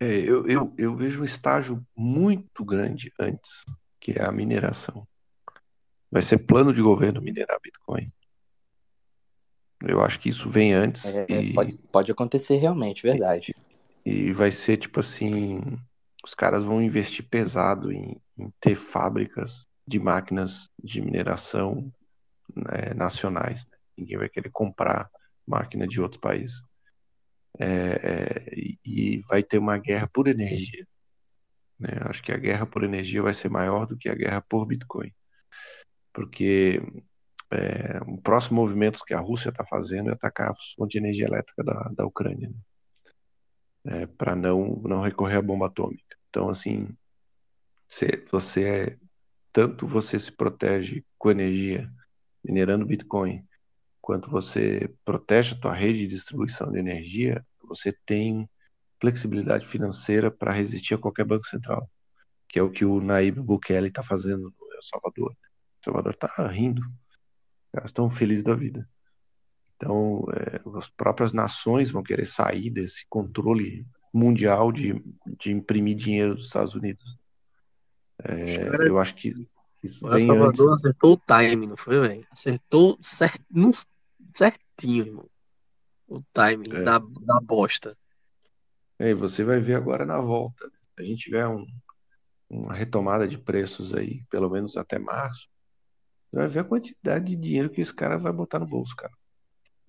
É, 0.00 0.06
eu, 0.06 0.46
eu, 0.48 0.72
eu 0.76 0.96
vejo 0.96 1.22
um 1.22 1.24
estágio 1.24 1.84
muito 1.96 2.64
grande 2.64 3.12
antes, 3.18 3.64
que 4.00 4.12
é 4.12 4.24
a 4.24 4.32
mineração. 4.32 5.06
Vai 6.10 6.22
ser 6.22 6.38
plano 6.38 6.72
de 6.72 6.82
governo 6.82 7.22
minerar 7.22 7.58
Bitcoin. 7.62 8.12
Eu 9.84 10.02
acho 10.02 10.20
que 10.20 10.28
isso 10.28 10.50
vem 10.50 10.72
antes. 10.72 11.04
É, 11.06 11.26
e... 11.28 11.54
pode, 11.54 11.76
pode 11.90 12.12
acontecer 12.12 12.56
realmente, 12.56 13.02
verdade. 13.02 13.54
E 14.04 14.32
vai 14.32 14.50
ser 14.50 14.76
tipo 14.76 15.00
assim: 15.00 15.60
os 16.24 16.34
caras 16.34 16.64
vão 16.64 16.82
investir 16.82 17.28
pesado 17.28 17.92
em, 17.92 18.20
em 18.38 18.50
ter 18.60 18.76
fábricas 18.76 19.66
de 19.86 19.98
máquinas 19.98 20.68
de 20.82 21.00
mineração 21.00 21.92
né, 22.54 22.94
nacionais. 22.94 23.66
Né? 23.66 23.76
Ninguém 23.98 24.18
vai 24.18 24.28
querer 24.28 24.50
comprar 24.50 25.10
máquina 25.46 25.86
de 25.86 26.00
outros 26.00 26.20
países. 26.20 26.62
É, 27.58 27.66
é, 27.66 28.54
e 28.84 29.18
vai 29.28 29.42
ter 29.42 29.58
uma 29.58 29.76
guerra 29.78 30.08
por 30.08 30.26
energia. 30.26 30.86
Né? 31.78 31.90
Acho 32.02 32.22
que 32.22 32.32
a 32.32 32.36
guerra 32.36 32.64
por 32.64 32.82
energia 32.84 33.22
vai 33.22 33.34
ser 33.34 33.50
maior 33.50 33.86
do 33.86 33.96
que 33.96 34.08
a 34.08 34.14
guerra 34.14 34.40
por 34.40 34.64
Bitcoin. 34.64 35.12
Porque 36.12 36.80
é, 37.50 38.00
o 38.06 38.18
próximo 38.18 38.60
movimento 38.60 39.04
que 39.04 39.14
a 39.14 39.20
Rússia 39.20 39.50
está 39.50 39.64
fazendo 39.64 40.10
é 40.10 40.12
atacar 40.14 40.50
a 40.50 40.54
fonte 40.76 40.92
de 40.92 40.98
energia 40.98 41.26
elétrica 41.26 41.62
da, 41.62 41.90
da 41.94 42.06
Ucrânia. 42.06 42.48
Né? 42.48 42.54
É, 43.84 44.06
para 44.06 44.34
não, 44.36 44.80
não 44.84 45.02
recorrer 45.02 45.36
à 45.36 45.42
bomba 45.42 45.66
atômica. 45.66 46.16
Então, 46.28 46.48
assim, 46.48 46.88
você, 47.88 48.24
você 48.30 48.64
é, 48.64 48.98
tanto 49.52 49.86
você 49.86 50.18
se 50.18 50.32
protege 50.32 51.04
com 51.18 51.30
energia 51.30 51.90
minerando 52.44 52.86
Bitcoin, 52.86 53.46
quanto 54.00 54.30
você 54.30 54.92
protege 55.04 55.54
a 55.54 55.60
tua 55.60 55.74
rede 55.74 56.00
de 56.00 56.08
distribuição 56.08 56.70
de 56.72 56.78
energia, 56.78 57.44
você 57.62 57.96
tem 58.04 58.48
flexibilidade 59.00 59.66
financeira 59.66 60.30
para 60.30 60.52
resistir 60.52 60.94
a 60.94 60.98
qualquer 60.98 61.24
banco 61.24 61.46
central, 61.46 61.88
que 62.48 62.58
é 62.58 62.62
o 62.62 62.70
que 62.70 62.84
o 62.84 63.00
Naib 63.00 63.40
Bukele 63.40 63.88
está 63.88 64.02
fazendo 64.02 64.42
no 64.42 64.74
El 64.74 64.82
Salvador. 64.82 65.32
O 65.32 65.84
Salvador 65.84 66.14
está 66.14 66.48
rindo, 66.48 66.82
estão 67.84 68.10
felizes 68.10 68.44
da 68.44 68.54
vida. 68.54 68.88
Então, 69.82 70.24
é, 70.32 70.78
as 70.78 70.88
próprias 70.90 71.32
nações 71.32 71.90
vão 71.90 72.04
querer 72.04 72.24
sair 72.24 72.70
desse 72.70 73.04
controle 73.08 73.84
mundial 74.14 74.70
de, 74.70 74.94
de 75.40 75.50
imprimir 75.50 75.96
dinheiro 75.96 76.36
dos 76.36 76.46
Estados 76.46 76.72
Unidos. 76.76 77.04
É, 78.22 78.70
cara, 78.70 78.86
eu 78.86 78.96
acho 78.96 79.16
que 79.16 79.34
isso 79.82 80.06
o 80.06 80.08
vem 80.08 80.28
Salvador 80.28 80.70
antes. 80.70 80.84
acertou 80.84 81.14
o 81.14 81.20
time, 81.26 81.66
não 81.66 81.76
foi, 81.76 81.98
velho? 81.98 82.26
Acertou 82.30 82.96
cert, 83.00 83.42
certinho, 84.32 85.04
irmão. 85.04 85.28
O 86.06 86.22
time 86.32 86.76
é. 86.76 86.82
da, 86.84 86.98
da 86.98 87.40
bosta. 87.42 87.98
É, 89.00 89.12
você 89.12 89.42
vai 89.42 89.58
ver 89.58 89.74
agora 89.74 90.06
na 90.06 90.20
volta. 90.20 90.70
Se 90.94 91.02
a 91.02 91.02
gente 91.02 91.24
tiver 91.24 91.48
um, 91.48 91.66
uma 92.48 92.72
retomada 92.72 93.26
de 93.26 93.36
preços 93.36 93.92
aí, 93.92 94.22
pelo 94.30 94.48
menos 94.48 94.76
até 94.76 94.96
março, 94.96 95.48
você 96.30 96.36
vai 96.36 96.46
ver 96.46 96.60
a 96.60 96.64
quantidade 96.64 97.24
de 97.24 97.34
dinheiro 97.34 97.68
que 97.68 97.80
esse 97.80 97.92
cara 97.92 98.16
vai 98.16 98.32
botar 98.32 98.60
no 98.60 98.66
bolso, 98.66 98.94
cara 98.94 99.12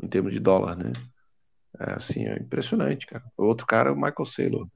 em 0.02 0.08
termos 0.08 0.34
de 0.34 0.40
dólar, 0.40 0.76
né? 0.76 0.92
É, 1.80 1.94
assim, 1.94 2.26
é 2.26 2.38
impressionante, 2.38 3.08
cara. 3.08 3.24
O 3.38 3.46
outro 3.46 3.66
cara 3.66 3.90
é 3.90 3.94
o 3.94 3.96
Michael 3.96 4.26
Saylor. 4.26 4.68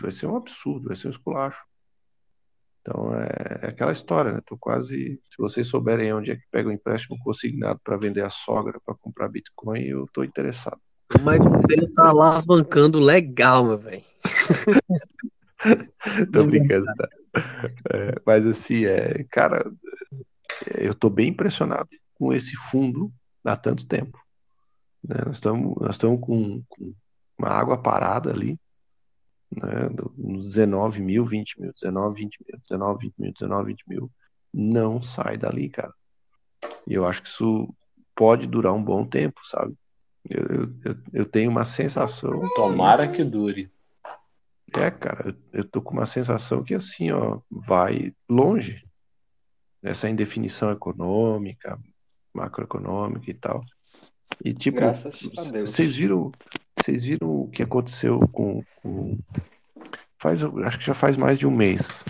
Vai 0.00 0.10
ser 0.10 0.26
um 0.26 0.36
absurdo, 0.36 0.88
vai 0.88 0.96
ser 0.96 1.08
um 1.08 1.10
esculacho. 1.10 1.62
Então 2.80 3.14
é, 3.14 3.60
é 3.62 3.66
aquela 3.68 3.92
história, 3.92 4.32
né? 4.32 4.40
Tô 4.44 4.58
quase. 4.58 5.20
Se 5.30 5.36
vocês 5.38 5.66
souberem 5.66 6.12
onde 6.12 6.32
é 6.32 6.36
que 6.36 6.44
pega 6.50 6.68
o 6.68 6.72
empréstimo 6.72 7.18
consignado 7.22 7.80
para 7.82 7.96
vender 7.96 8.22
a 8.22 8.30
sogra 8.30 8.78
para 8.84 8.94
comprar 8.94 9.28
Bitcoin, 9.28 9.82
eu 9.82 10.06
tô 10.12 10.22
interessado. 10.22 10.80
O 11.14 11.18
Michael 11.18 11.62
Saylor 11.66 11.92
tá 11.94 12.12
lá 12.12 12.42
bancando 12.42 12.98
legal, 12.98 13.64
meu 13.64 13.78
velho. 13.78 14.02
tô 16.32 16.44
brincando, 16.44 16.86
tá? 16.96 17.08
É, 17.92 18.14
mas 18.24 18.46
assim, 18.46 18.84
é, 18.84 19.24
cara, 19.30 19.70
eu 20.76 20.94
tô 20.94 21.08
bem 21.08 21.28
impressionado 21.28 21.88
com 22.14 22.32
esse 22.32 22.54
fundo 22.70 23.12
há 23.44 23.56
tanto 23.56 23.86
tempo. 23.86 24.18
Né? 25.02 25.16
Nós 25.26 25.36
estamos 25.36 25.74
nós 25.80 25.96
estamos 25.96 26.20
com, 26.20 26.62
com, 26.68 26.94
uma 27.38 27.48
água 27.48 27.76
parada 27.76 28.30
ali, 28.30 28.58
né? 29.50 29.88
nos 30.16 30.46
19 30.46 31.02
mil, 31.02 31.26
20 31.26 31.60
mil, 31.60 31.72
19, 31.72 32.20
20 32.20 32.38
mil, 32.46 32.60
19, 32.60 33.06
20 33.06 33.14
mil, 33.18 33.32
19, 33.32 33.64
20 33.66 33.84
mil. 33.88 34.10
Não 34.52 35.02
sai 35.02 35.36
dali, 35.36 35.68
cara. 35.68 35.92
E 36.86 36.94
eu 36.94 37.06
acho 37.06 37.22
que 37.22 37.28
isso 37.28 37.74
pode 38.14 38.46
durar 38.46 38.72
um 38.72 38.82
bom 38.82 39.04
tempo, 39.04 39.40
sabe? 39.44 39.74
Eu, 40.28 40.72
eu, 40.84 40.96
eu 41.12 41.24
tenho 41.26 41.50
uma 41.50 41.64
sensação. 41.64 42.40
Tomara 42.54 43.10
que 43.10 43.22
dure. 43.24 43.70
É, 44.76 44.90
cara, 44.90 45.36
eu, 45.52 45.64
tô 45.64 45.80
com 45.80 45.92
uma 45.92 46.06
sensação 46.06 46.64
que 46.64 46.74
assim, 46.74 47.10
ó, 47.12 47.40
vai 47.50 48.12
longe 48.28 48.84
nessa 49.82 50.08
indefinição 50.08 50.72
econômica, 50.72 51.78
macroeconômica 52.34 53.30
e 53.30 53.34
tal. 53.34 53.64
E 54.44 54.52
tipo, 54.52 54.78
vocês 55.60 55.94
viram, 55.94 56.32
vocês 56.76 57.04
viram 57.04 57.42
o 57.42 57.48
que 57.48 57.62
aconteceu 57.62 58.18
com, 58.32 58.62
com, 58.82 59.18
faz, 60.18 60.42
acho 60.42 60.78
que 60.78 60.86
já 60.86 60.94
faz 60.94 61.16
mais 61.16 61.38
de 61.38 61.46
um 61.46 61.50
mês 61.50 62.04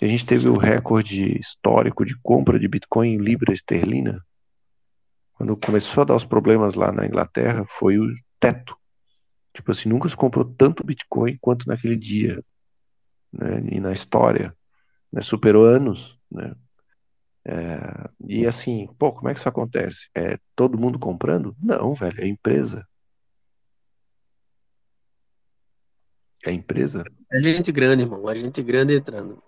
que 0.00 0.06
a 0.06 0.08
gente 0.08 0.24
teve 0.24 0.48
o 0.48 0.56
recorde 0.56 1.38
histórico 1.38 2.06
de 2.06 2.16
compra 2.22 2.58
de 2.58 2.66
Bitcoin 2.66 3.10
em 3.10 3.18
libra 3.18 3.52
esterlina. 3.52 4.24
Quando 5.34 5.54
começou 5.58 6.00
a 6.00 6.04
dar 6.06 6.16
os 6.16 6.24
problemas 6.24 6.74
lá 6.74 6.90
na 6.90 7.04
Inglaterra, 7.04 7.66
foi 7.68 7.98
o 7.98 8.06
teto. 8.40 8.74
Tipo 9.52 9.72
assim, 9.72 9.90
nunca 9.90 10.08
se 10.08 10.16
comprou 10.16 10.44
tanto 10.44 10.86
Bitcoin 10.86 11.36
quanto 11.38 11.68
naquele 11.68 11.96
dia, 11.96 12.42
né? 13.30 13.62
E 13.70 13.78
na 13.78 13.92
história, 13.92 14.56
né? 15.12 15.20
Superou 15.20 15.66
anos, 15.66 16.18
né? 16.32 16.54
É, 17.44 18.08
e 18.26 18.46
assim, 18.46 18.88
pô, 18.98 19.12
como 19.12 19.28
é 19.28 19.34
que 19.34 19.40
isso 19.40 19.48
acontece? 19.48 20.08
É 20.14 20.38
todo 20.54 20.78
mundo 20.78 20.98
comprando? 20.98 21.56
Não, 21.62 21.94
velho, 21.94 22.20
é 22.22 22.26
empresa. 22.26 22.86
É 26.44 26.52
empresa? 26.52 27.04
É 27.32 27.42
gente 27.42 27.70
grande, 27.70 28.02
irmão. 28.02 28.28
É 28.28 28.34
gente 28.34 28.62
grande 28.62 28.94
entrando. 28.94 29.42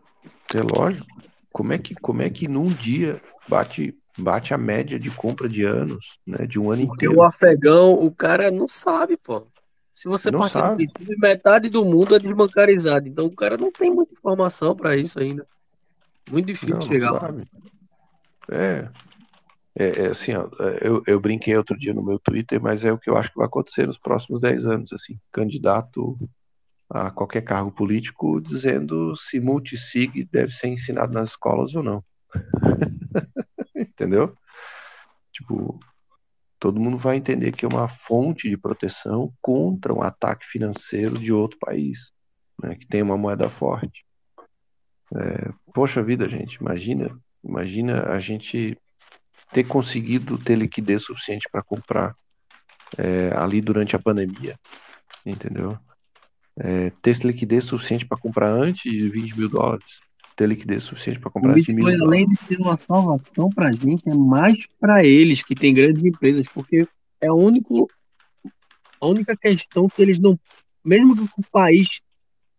É 0.54 0.60
lógico. 0.60 1.06
Como 1.50 1.72
é 1.72 1.78
que, 1.78 1.94
como 1.94 2.22
é 2.22 2.30
que 2.30 2.48
num 2.48 2.66
dia 2.66 3.20
bate, 3.48 3.96
bate 4.18 4.52
a 4.54 4.58
média 4.58 4.98
de 4.98 5.10
compra 5.10 5.48
de 5.48 5.64
anos, 5.64 6.18
né? 6.26 6.46
De 6.46 6.58
um 6.58 6.70
ano 6.70 6.86
Porque 6.86 7.06
inteiro? 7.06 7.16
o 7.20 7.22
afegão, 7.22 7.94
o 7.94 8.10
cara 8.14 8.50
não 8.50 8.68
sabe, 8.68 9.16
pô. 9.16 9.46
Se 9.92 10.08
você 10.08 10.30
Não 10.30 10.38
partir 10.38 10.54
do 10.54 10.58
sabe. 10.60 10.76
princípio, 10.76 11.18
metade 11.18 11.68
do 11.68 11.84
mundo 11.84 12.14
é 12.14 12.18
desbancarizado. 12.18 13.06
Então 13.06 13.26
o 13.26 13.34
cara 13.34 13.58
não 13.58 13.70
tem 13.70 13.90
muita 13.90 14.14
informação 14.14 14.74
pra 14.74 14.96
isso 14.96 15.20
ainda. 15.20 15.46
Muito 16.30 16.46
difícil 16.46 16.74
Não, 16.74 16.80
chegar 16.80 17.08
não 17.08 17.14
lá. 17.14 17.20
sabe. 17.20 17.44
É, 18.50 18.88
é, 19.74 20.04
é 20.04 20.06
assim, 20.08 20.34
ó, 20.34 20.48
eu, 20.80 21.02
eu 21.06 21.20
brinquei 21.20 21.56
outro 21.56 21.78
dia 21.78 21.94
no 21.94 22.04
meu 22.04 22.18
Twitter, 22.18 22.60
mas 22.60 22.84
é 22.84 22.92
o 22.92 22.98
que 22.98 23.08
eu 23.08 23.16
acho 23.16 23.30
que 23.30 23.38
vai 23.38 23.46
acontecer 23.46 23.86
nos 23.86 23.98
próximos 23.98 24.40
10 24.40 24.66
anos, 24.66 24.92
assim, 24.92 25.18
candidato 25.30 26.18
a 26.90 27.10
qualquer 27.10 27.42
cargo 27.42 27.72
político 27.72 28.40
dizendo 28.40 29.16
se 29.16 29.40
multisig 29.40 30.28
deve 30.30 30.52
ser 30.52 30.68
ensinado 30.68 31.12
nas 31.12 31.30
escolas 31.30 31.74
ou 31.74 31.82
não. 31.82 32.04
Entendeu? 33.74 34.36
Tipo, 35.32 35.80
todo 36.60 36.80
mundo 36.80 36.98
vai 36.98 37.16
entender 37.16 37.52
que 37.52 37.64
é 37.64 37.68
uma 37.68 37.88
fonte 37.88 38.48
de 38.48 38.58
proteção 38.58 39.32
contra 39.40 39.92
um 39.94 40.02
ataque 40.02 40.46
financeiro 40.46 41.18
de 41.18 41.32
outro 41.32 41.58
país, 41.58 42.12
né, 42.62 42.74
que 42.74 42.86
tem 42.86 43.00
uma 43.00 43.16
moeda 43.16 43.48
forte. 43.48 44.04
É, 45.14 45.50
poxa 45.74 46.02
vida, 46.02 46.28
gente, 46.28 46.56
imagina, 46.56 47.18
imagina 47.44 48.10
a 48.10 48.18
gente 48.18 48.76
ter 49.52 49.64
conseguido 49.64 50.38
ter 50.38 50.56
liquidez 50.56 51.02
suficiente 51.02 51.48
para 51.50 51.62
comprar 51.62 52.14
é, 52.96 53.32
ali 53.36 53.60
durante 53.60 53.94
a 53.94 53.98
pandemia, 53.98 54.56
entendeu? 55.24 55.78
É, 56.56 56.90
ter 57.02 57.16
liquidez 57.24 57.64
suficiente 57.64 58.06
para 58.06 58.18
comprar 58.18 58.50
antes 58.50 58.90
de 58.90 59.08
20 59.08 59.36
mil 59.36 59.48
dólares, 59.48 60.00
ter 60.36 60.46
liquidez 60.48 60.82
suficiente 60.82 61.18
para 61.18 61.30
O 61.32 61.32
comprar 61.32 61.52
antes 61.52 61.66
de 61.66 61.74
mil 61.74 61.84
Bitcoin, 61.84 62.02
além 62.02 62.26
dólares. 62.26 62.28
de 62.28 62.36
ser 62.36 62.60
uma 62.60 62.76
salvação 62.76 63.48
pra 63.50 63.72
gente, 63.72 64.08
é 64.08 64.14
mais 64.14 64.66
pra 64.80 65.04
eles 65.04 65.42
que 65.42 65.54
têm 65.54 65.74
grandes 65.74 66.04
empresas, 66.04 66.48
porque 66.48 66.86
é 67.20 67.30
o 67.30 67.36
único, 67.36 67.88
a 69.00 69.06
única 69.06 69.36
questão 69.36 69.88
que 69.88 70.00
eles 70.02 70.18
não, 70.18 70.38
mesmo 70.84 71.14
que 71.14 71.22
o 71.22 71.50
país 71.50 72.00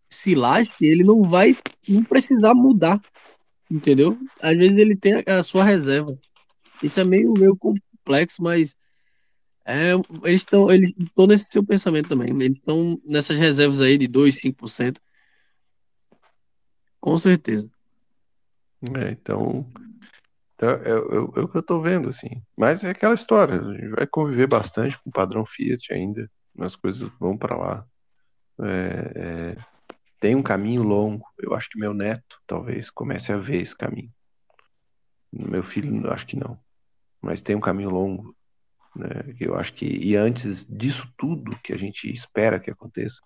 se 0.10 0.36
lasque, 0.36 0.86
ele 0.86 1.04
não 1.04 1.24
vai 1.24 1.56
não 1.88 2.04
precisar 2.04 2.54
mudar, 2.54 3.02
entendeu? 3.74 4.18
Às 4.40 4.56
vezes 4.56 4.78
ele 4.78 4.96
tem 4.96 5.24
a, 5.28 5.42
sua 5.42 5.64
reserva. 5.64 6.18
Isso 6.82 7.00
é 7.00 7.04
meio, 7.04 7.34
meio 7.34 7.58
complexo, 7.58 8.42
mas 8.44 8.76
é, 9.66 9.94
eles 10.26 10.42
estão 10.42 10.70
eles 10.70 10.94
estão 10.98 11.26
nesse 11.26 11.46
seu 11.46 11.64
pensamento 11.66 12.10
também. 12.10 12.30
Eles 12.30 12.58
estão 12.58 13.00
nessas 13.06 13.38
reservas 13.38 13.82
aí 13.82 13.98
de 13.98 14.08
2, 14.08 14.40
5%. 14.40 15.00
Com 17.00 17.18
certeza. 17.18 17.70
É, 18.96 19.12
então, 19.12 19.66
então 20.56 20.70
é, 20.70 20.90
é- 20.90 21.40
é 21.40 21.42
o 21.42 21.48
que 21.48 21.58
eu 21.58 21.64
tô 21.64 21.82
vendo, 21.82 22.10
assim. 22.10 22.42
Mas 22.56 22.84
é 22.84 22.92
aquela 22.92 23.14
história, 23.14 23.60
a 23.60 23.74
gente 23.74 23.90
vai 23.90 24.06
conviver 24.06 24.48
bastante 24.48 24.98
com 25.02 25.10
o 25.10 25.14
padrão 25.14 25.46
Fiat 25.46 25.94
ainda, 25.94 26.30
as 26.60 26.76
coisas 26.76 27.10
vão 27.20 27.38
para 27.38 27.56
lá. 27.56 27.86
É, 28.62 29.12
é, 29.16 29.58
tem 30.24 30.36
um 30.36 30.42
caminho 30.42 30.84
longo. 30.84 31.28
Eu 31.38 31.54
acho 31.54 31.70
que 31.70 31.78
meu 31.78 31.94
neto 31.94 32.40
talvez 32.48 32.90
comece 32.90 33.34
a 33.34 33.38
ver 33.38 33.62
esse 33.62 33.76
caminho. 33.76 34.10
Meu 35.30 35.62
filho, 35.62 36.10
acho 36.14 36.26
que 36.26 36.38
não. 36.38 36.58
Mas 37.22 37.42
tem 37.42 37.58
um 37.58 37.60
caminho 37.60 37.90
longo, 37.90 38.34
né? 38.96 39.36
Eu 39.38 39.54
acho 39.58 39.74
que, 39.74 39.86
e 39.86 40.16
antes 40.16 40.66
disso 40.66 41.14
tudo 41.18 41.60
que 41.60 41.74
a 41.74 41.78
gente 41.78 42.10
espera 42.10 42.58
que 42.58 42.72
aconteça, 42.72 43.20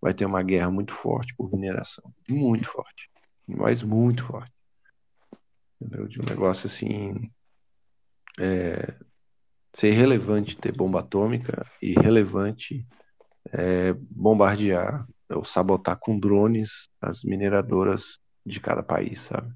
vai 0.00 0.14
ter 0.14 0.24
uma 0.24 0.40
guerra 0.40 0.70
muito 0.70 0.94
forte 0.94 1.34
por 1.34 1.50
mineração. 1.50 2.14
Muito 2.28 2.68
forte. 2.68 3.10
Mas 3.44 3.82
muito 3.82 4.24
forte. 4.24 4.52
Entendeu? 5.80 6.06
De 6.06 6.20
um 6.20 6.24
negócio 6.24 6.68
assim. 6.68 7.28
é, 8.38 8.94
ser 9.74 9.90
relevante 9.94 10.56
ter 10.56 10.70
bomba 10.76 11.00
atômica 11.00 11.66
e 11.82 11.92
relevante 11.94 12.86
é, 13.52 13.92
bombardear 13.94 15.08
ou 15.30 15.44
sabotar 15.44 15.96
com 15.98 16.18
drones 16.18 16.88
as 17.00 17.22
mineradoras 17.22 18.18
de 18.44 18.60
cada 18.60 18.82
país, 18.82 19.20
sabe? 19.20 19.52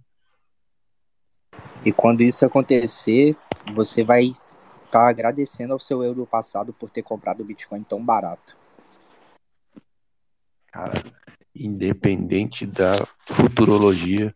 E 1.85 1.92
quando 1.92 2.23
isso 2.23 2.44
acontecer, 2.44 3.37
você 3.73 4.03
vai 4.03 4.24
estar 4.24 5.08
agradecendo 5.08 5.73
ao 5.73 5.81
seu 5.81 6.03
eu 6.03 6.15
do 6.15 6.26
passado 6.26 6.73
por 6.73 6.89
ter 6.89 7.03
comprado 7.03 7.40
o 7.40 7.44
Bitcoin 7.44 7.83
tão 7.83 8.05
barato. 8.05 8.57
Cara, 10.73 11.05
independente 11.55 12.67
da 12.67 12.94
futurologia, 13.26 14.35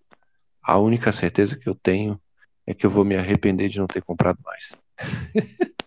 a 0.62 0.78
única 0.78 1.12
certeza 1.12 1.56
que 1.56 1.68
eu 1.68 1.74
tenho 1.74 2.20
é 2.66 2.74
que 2.74 2.84
eu 2.84 2.90
vou 2.90 3.04
me 3.04 3.16
arrepender 3.16 3.68
de 3.68 3.78
não 3.78 3.86
ter 3.86 4.02
comprado 4.02 4.38
mais. 4.44 4.72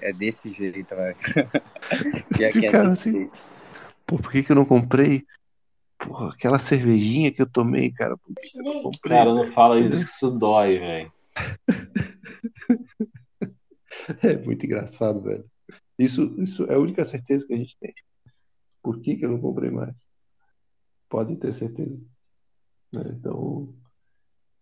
É 0.00 0.12
desse 0.12 0.52
jeito, 0.52 0.94
velho. 0.94 1.16
Já 2.38 2.50
que 2.50 2.66
é 2.66 2.70
Cara, 2.70 2.90
desse 2.90 3.08
assim, 3.08 3.18
jeito. 3.18 3.42
Pô, 4.06 4.18
por 4.18 4.30
que 4.30 4.42
que 4.42 4.52
eu 4.52 4.56
não 4.56 4.64
comprei? 4.64 5.24
Porra, 5.98 6.30
aquela 6.30 6.58
cervejinha 6.58 7.32
que 7.32 7.42
eu 7.42 7.50
tomei, 7.50 7.90
cara, 7.90 8.16
por 8.16 8.34
que 8.34 8.50
que 8.50 8.58
eu 8.58 8.62
não 8.62 8.82
comprei? 8.82 9.18
Cara, 9.18 9.34
não 9.34 9.50
fala 9.52 9.80
isso, 9.80 9.98
que 9.98 10.04
isso 10.04 10.30
dói, 10.30 10.78
velho. 10.78 11.12
É 14.22 14.36
muito 14.36 14.64
engraçado, 14.64 15.20
velho. 15.20 15.44
Isso, 15.98 16.34
isso 16.40 16.64
é 16.64 16.74
a 16.74 16.78
única 16.78 17.04
certeza 17.04 17.46
que 17.46 17.54
a 17.54 17.56
gente 17.56 17.76
tem. 17.78 17.94
Por 18.82 19.00
que 19.00 19.16
que 19.16 19.24
eu 19.24 19.30
não 19.30 19.40
comprei 19.40 19.70
mais? 19.70 19.94
Podem 21.08 21.36
ter 21.36 21.52
certeza. 21.52 22.00
né? 22.92 23.02
Então, 23.18 23.74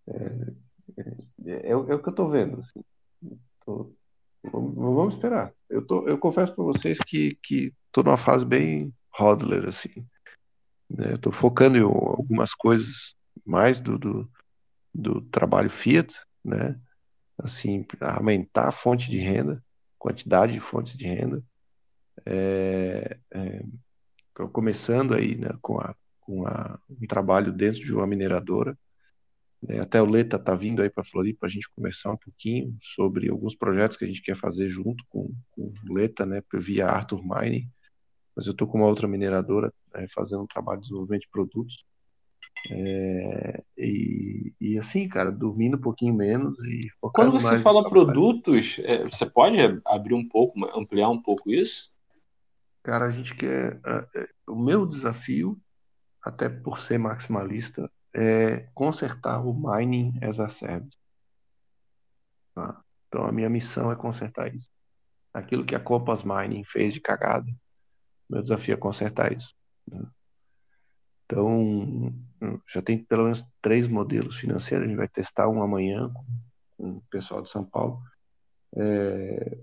é, 0.06 0.52
é, 1.46 1.70
é 1.70 1.76
o 1.76 1.90
é 1.90 1.94
o 1.94 2.02
que 2.02 2.08
eu 2.08 2.14
tô 2.14 2.28
vendo, 2.28 2.60
assim. 2.60 2.82
Tô- 3.64 3.92
vamos, 4.44 4.74
vamos 4.74 5.14
esperar. 5.14 5.52
Eu, 5.68 5.84
tô, 5.86 6.06
eu 6.08 6.18
confesso 6.18 6.54
para 6.54 6.64
vocês 6.64 6.98
que, 6.98 7.36
que 7.42 7.72
tô 7.90 8.02
numa 8.02 8.16
fase 8.16 8.44
bem 8.44 8.92
hodler, 9.18 9.68
assim. 9.68 10.06
né? 10.90 11.12
Eu 11.12 11.18
tô 11.18 11.32
focando 11.32 11.76
em 11.78 11.82
algumas 11.82 12.54
coisas 12.54 13.14
mais 13.44 13.80
do, 13.80 13.98
do, 13.98 14.30
do 14.94 15.20
trabalho 15.22 15.70
Fiat, 15.70 16.14
né? 16.44 16.78
Assim, 17.38 17.84
aumentar 18.00 18.68
a 18.68 18.72
fonte 18.72 19.10
de 19.10 19.18
renda, 19.18 19.62
quantidade 19.98 20.52
de 20.52 20.60
fontes 20.60 20.96
de 20.96 21.06
renda. 21.06 21.42
É, 22.24 23.18
é, 23.32 23.64
começando 24.52 25.14
aí, 25.14 25.36
né, 25.36 25.50
com, 25.60 25.78
a, 25.80 25.94
com 26.20 26.46
a, 26.46 26.78
um 26.88 27.06
trabalho 27.06 27.52
dentro 27.52 27.84
de 27.84 27.92
uma 27.92 28.06
mineradora. 28.06 28.78
né? 29.62 29.80
Até 29.80 30.00
o 30.00 30.06
Leta 30.06 30.38
tá 30.38 30.54
vindo 30.54 30.80
aí 30.80 30.88
para 30.90 31.04
Floripa 31.04 31.40
para 31.40 31.48
a 31.48 31.52
gente 31.52 31.68
conversar 31.74 32.12
um 32.12 32.16
pouquinho 32.16 32.76
sobre 32.80 33.28
alguns 33.28 33.56
projetos 33.56 33.96
que 33.96 34.04
a 34.04 34.08
gente 34.08 34.22
quer 34.22 34.36
fazer 34.36 34.68
junto 34.68 35.04
com, 35.08 35.32
com 35.50 35.62
o 35.62 35.94
Leta, 35.94 36.24
né, 36.24 36.40
via 36.54 36.86
Arthur 36.86 37.22
Mining. 37.22 37.68
Mas 38.36 38.46
eu 38.46 38.52
estou 38.52 38.66
com 38.66 38.78
uma 38.78 38.88
outra 38.88 39.06
mineradora 39.06 39.72
né, 39.94 40.06
fazendo 40.12 40.42
um 40.42 40.46
trabalho 40.46 40.80
de 40.80 40.86
desenvolvimento 40.86 41.22
de 41.22 41.30
produtos. 41.30 41.84
É, 42.70 43.62
e, 43.76 44.54
e 44.60 44.78
assim, 44.78 45.06
cara, 45.08 45.30
dormindo 45.30 45.76
um 45.76 45.80
pouquinho 45.80 46.14
menos 46.14 46.58
e 46.64 46.88
Quando 47.00 47.32
você 47.32 47.60
fala 47.60 47.88
produtos, 47.88 48.80
é, 48.84 49.04
você 49.04 49.26
pode 49.26 49.58
abrir 49.84 50.14
um 50.14 50.26
pouco, 50.26 50.64
ampliar 50.76 51.10
um 51.10 51.20
pouco 51.20 51.50
isso? 51.50 51.90
Cara, 52.82 53.06
a 53.06 53.10
gente 53.10 53.34
quer. 53.34 53.80
é, 53.84 54.06
é, 54.16 54.28
O 54.48 54.56
meu 54.56 54.86
desafio, 54.86 55.58
até 56.22 56.48
por 56.48 56.80
ser 56.80 56.98
maximalista, 56.98 57.90
é 58.14 58.68
consertar 58.74 59.44
o 59.44 59.52
mining 59.52 60.14
as 60.22 60.38
a 60.38 60.48
service. 60.48 60.96
tá? 62.54 62.80
Então 63.08 63.26
a 63.26 63.32
minha 63.32 63.50
missão 63.50 63.92
é 63.92 63.96
consertar 63.96 64.54
isso. 64.54 64.68
Aquilo 65.32 65.64
que 65.64 65.74
a 65.74 65.80
Compass 65.80 66.22
Mining 66.22 66.64
fez 66.64 66.94
de 66.94 67.00
cagada, 67.00 67.46
meu 68.28 68.42
desafio 68.42 68.74
é 68.74 68.76
consertar 68.76 69.32
isso. 69.36 69.54
né? 69.86 70.02
Então, 71.26 72.12
já 72.68 72.82
tem 72.82 73.02
pelo 73.02 73.24
menos 73.24 73.44
três 73.60 73.86
modelos 73.86 74.36
financeiros. 74.36 74.84
A 74.84 74.88
gente 74.88 74.96
vai 74.96 75.08
testar 75.08 75.48
um 75.48 75.62
amanhã 75.62 76.12
com, 76.76 76.98
o 76.98 77.02
pessoal 77.10 77.42
de 77.42 77.50
São 77.50 77.64
Paulo. 77.64 78.02
É, 78.76 79.58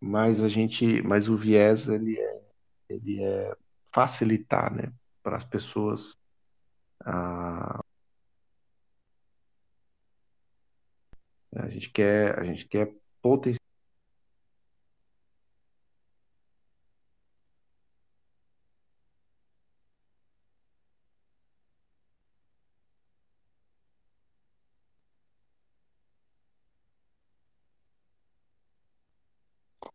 mas 0.00 0.42
a 0.42 0.48
gente, 0.48 1.02
mas 1.02 1.28
o 1.28 1.36
viés 1.36 1.88
ele 1.88 2.18
é, 2.18 2.40
ele 2.88 3.22
é 3.22 3.56
facilitar, 3.92 4.72
né, 4.72 4.92
para 5.22 5.36
as 5.36 5.44
pessoas 5.44 6.16
a, 7.04 7.80
a 11.56 11.68
gente 11.68 11.90
quer, 11.90 12.38
a 12.38 12.44
gente 12.44 12.66
quer 12.66 12.92
potencializar 13.22 13.58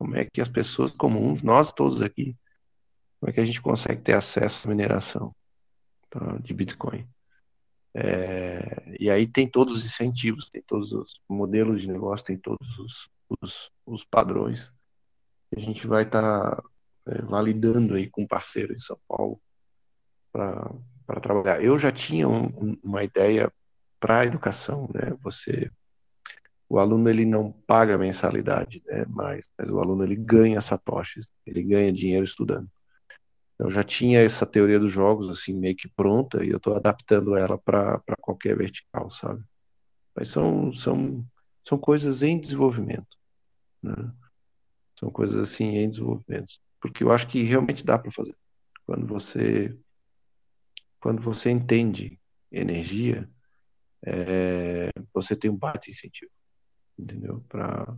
Como 0.03 0.15
é 0.17 0.22
que 0.33 0.41
as 0.41 0.49
pessoas 0.49 0.91
comuns, 0.91 1.43
nós 1.43 1.71
todos 1.71 2.01
aqui, 2.01 2.35
como 3.19 3.29
é 3.29 3.33
que 3.33 3.39
a 3.39 3.45
gente 3.45 3.61
consegue 3.61 4.01
ter 4.01 4.13
acesso 4.13 4.67
à 4.67 4.69
mineração 4.69 5.33
tá, 6.09 6.37
de 6.39 6.53
Bitcoin? 6.53 7.07
É, 7.95 8.95
e 8.99 9.09
aí 9.09 9.27
tem 9.27 9.47
todos 9.47 9.75
os 9.75 9.85
incentivos, 9.85 10.49
tem 10.49 10.63
todos 10.63 10.91
os 10.91 11.21
modelos 11.29 11.79
de 11.79 11.87
negócio, 11.87 12.25
tem 12.25 12.37
todos 12.37 12.67
os, 12.79 13.09
os, 13.41 13.71
os 13.85 14.03
padrões. 14.03 14.71
A 15.55 15.59
gente 15.59 15.85
vai 15.85 16.03
estar 16.03 16.55
tá, 16.55 16.63
é, 17.07 17.21
validando 17.21 17.93
aí 17.93 18.09
com 18.09 18.23
um 18.23 18.27
parceiro 18.27 18.73
em 18.73 18.79
São 18.79 18.99
Paulo 19.07 19.39
para 20.31 21.21
trabalhar. 21.21 21.63
Eu 21.63 21.77
já 21.77 21.91
tinha 21.91 22.27
um, 22.27 22.77
uma 22.83 23.03
ideia 23.03 23.53
para 23.99 24.19
a 24.19 24.25
educação, 24.25 24.89
né? 24.93 25.15
Você, 25.21 25.71
o 26.73 26.79
aluno 26.79 27.07
ele 27.07 27.23
não 27.23 27.51
paga 27.51 27.99
mensalidade, 27.99 28.81
né? 28.87 29.05
Mas, 29.07 29.47
mas 29.55 29.69
o 29.69 29.79
aluno 29.79 30.03
ele 30.03 30.15
ganha 30.15 30.59
satoshis, 30.59 31.27
ele 31.45 31.61
ganha 31.61 31.93
dinheiro 31.93 32.25
estudando. 32.25 32.67
Eu 33.59 33.69
já 33.69 33.83
tinha 33.83 34.21
essa 34.21 34.43
teoria 34.43 34.79
dos 34.79 34.91
jogos 34.91 35.29
assim 35.29 35.53
meio 35.53 35.75
que 35.75 35.87
pronta 35.87 36.43
e 36.43 36.49
eu 36.49 36.57
estou 36.57 36.75
adaptando 36.75 37.37
ela 37.37 37.59
para 37.59 38.01
qualquer 38.19 38.57
vertical, 38.57 39.11
sabe? 39.11 39.43
Mas 40.15 40.29
são, 40.29 40.73
são, 40.73 41.23
são 41.63 41.77
coisas 41.77 42.23
em 42.23 42.39
desenvolvimento, 42.39 43.15
né? 43.79 44.11
São 44.99 45.11
coisas 45.11 45.37
assim 45.37 45.77
em 45.77 45.91
desenvolvimento, 45.91 46.49
porque 46.81 47.03
eu 47.03 47.11
acho 47.11 47.27
que 47.27 47.43
realmente 47.43 47.85
dá 47.85 47.99
para 47.99 48.11
fazer. 48.11 48.35
Quando 48.83 49.05
você 49.05 49.77
quando 50.99 51.21
você 51.21 51.51
entende 51.51 52.19
energia, 52.51 53.29
é, 54.03 54.89
você 55.13 55.35
tem 55.35 55.51
um 55.51 55.55
baita 55.55 55.91
incentivo, 55.91 56.31
entendeu? 56.97 57.43
Para 57.49 57.95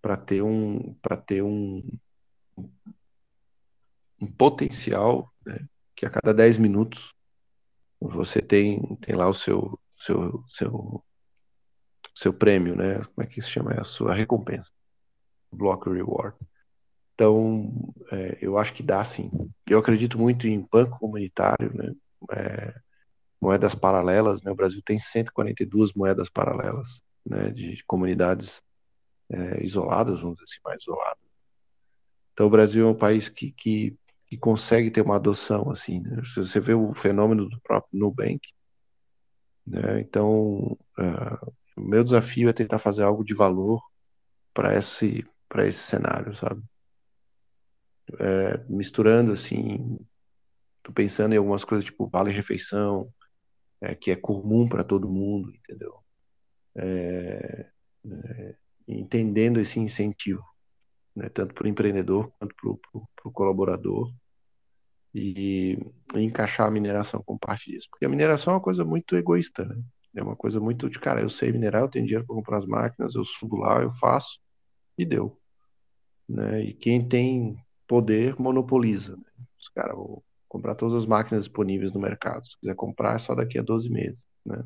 para 0.00 0.16
ter 0.16 0.42
um 0.42 0.94
para 0.94 1.16
ter 1.16 1.42
um 1.42 1.82
um 4.20 4.26
potencial 4.26 5.32
né, 5.44 5.66
que 5.94 6.06
a 6.06 6.10
cada 6.10 6.32
10 6.32 6.56
minutos 6.56 7.14
você 8.00 8.40
tem, 8.40 8.80
tem 9.00 9.14
lá 9.14 9.28
o 9.28 9.34
seu, 9.34 9.78
seu, 9.96 10.44
seu, 10.48 11.04
seu 12.14 12.32
prêmio, 12.32 12.76
né? 12.76 13.02
Como 13.14 13.24
é 13.24 13.26
que 13.26 13.40
se 13.40 13.50
chama? 13.50 13.72
É 13.72 13.80
a 13.80 13.84
sua 13.84 14.14
recompensa. 14.14 14.70
Block 15.50 15.88
Reward. 15.88 16.36
Então, 17.14 17.72
é, 18.10 18.38
eu 18.40 18.58
acho 18.58 18.74
que 18.74 18.82
dá 18.82 19.04
sim. 19.04 19.30
Eu 19.66 19.78
acredito 19.78 20.18
muito 20.18 20.46
em 20.46 20.66
banco 20.70 20.98
comunitário, 20.98 21.72
né? 21.74 21.92
É, 22.32 22.74
moedas 23.40 23.74
paralelas, 23.74 24.42
né? 24.42 24.50
O 24.50 24.56
Brasil 24.56 24.82
tem 24.84 24.98
142 24.98 25.92
moedas 25.94 26.28
paralelas, 26.28 27.02
né? 27.24 27.50
De 27.50 27.82
comunidades 27.86 28.62
é, 29.30 29.64
isoladas, 29.64 30.20
vamos 30.20 30.36
dizer 30.36 30.44
assim, 30.44 30.60
mais 30.64 30.82
isoladas. 30.82 31.24
Então, 32.32 32.46
o 32.46 32.50
Brasil 32.50 32.86
é 32.86 32.90
um 32.90 32.96
país 32.96 33.28
que, 33.28 33.52
que 33.52 33.96
que 34.34 34.38
consegue 34.38 34.90
ter 34.90 35.00
uma 35.02 35.16
adoção 35.16 35.70
assim. 35.70 36.00
Né? 36.00 36.20
Você 36.36 36.58
vê 36.60 36.74
o 36.74 36.92
fenômeno 36.92 37.48
do 37.48 37.60
próprio 37.60 37.98
Nubank. 37.98 38.40
Né? 39.66 40.00
Então, 40.00 40.76
uh, 40.98 41.54
o 41.76 41.80
meu 41.80 42.02
desafio 42.02 42.48
é 42.48 42.52
tentar 42.52 42.78
fazer 42.78 43.02
algo 43.02 43.24
de 43.24 43.34
valor 43.34 43.82
para 44.52 44.76
esse 44.76 45.24
esse 45.56 45.78
cenário, 45.78 46.34
sabe? 46.34 46.60
É, 48.18 48.58
misturando 48.68 49.32
assim, 49.32 50.00
tô 50.82 50.92
pensando 50.92 51.32
em 51.32 51.36
algumas 51.38 51.64
coisas 51.64 51.84
tipo 51.84 52.08
vale 52.08 52.32
refeição, 52.32 53.08
é, 53.80 53.94
que 53.94 54.10
é 54.10 54.16
comum 54.16 54.68
para 54.68 54.82
todo 54.82 55.08
mundo, 55.08 55.54
entendeu? 55.54 56.03
É, 56.76 57.70
é 58.06 58.54
entendendo 58.86 59.58
esse 59.58 59.80
incentivo, 59.80 60.44
né, 61.16 61.28
tanto 61.30 61.54
para 61.54 61.64
o 61.64 61.68
empreendedor 61.68 62.30
quanto 62.38 62.54
para 62.54 63.28
o 63.28 63.32
colaborador, 63.32 64.12
e, 65.14 65.78
e, 66.14 66.20
encaixar 66.20 66.66
a 66.66 66.70
mineração 66.70 67.22
como 67.22 67.38
parte 67.38 67.70
disso. 67.70 67.88
Porque 67.90 68.04
a 68.04 68.08
mineração 68.08 68.52
é 68.52 68.56
uma 68.56 68.62
coisa 68.62 68.84
muito 68.84 69.16
egoísta, 69.16 69.64
né? 69.64 69.80
É 70.16 70.22
uma 70.22 70.36
coisa 70.36 70.60
muito 70.60 70.88
de, 70.88 70.98
cara, 70.98 71.20
eu 71.20 71.28
sei 71.28 71.50
minerar, 71.50 71.82
eu 71.82 71.88
tenho 71.88 72.04
dinheiro 72.04 72.26
para 72.26 72.36
comprar 72.36 72.58
as 72.58 72.66
máquinas, 72.66 73.14
eu 73.14 73.24
subo 73.24 73.56
lá, 73.56 73.82
eu 73.82 73.92
faço, 73.92 74.38
e 74.96 75.04
deu. 75.04 75.40
Né? 76.28 76.62
E 76.62 76.74
quem 76.74 77.06
tem 77.08 77.56
poder 77.86 78.38
monopoliza. 78.38 79.16
Né? 79.16 79.24
Os 79.58 79.68
caras 79.68 79.96
vão 79.96 80.22
comprar 80.48 80.76
todas 80.76 80.94
as 80.94 81.06
máquinas 81.06 81.44
disponíveis 81.44 81.92
no 81.92 82.00
mercado. 82.00 82.46
Se 82.46 82.58
quiser 82.58 82.76
comprar, 82.76 83.16
é 83.16 83.18
só 83.18 83.34
daqui 83.34 83.58
a 83.58 83.62
12 83.62 83.90
meses. 83.90 84.24
Né? 84.44 84.64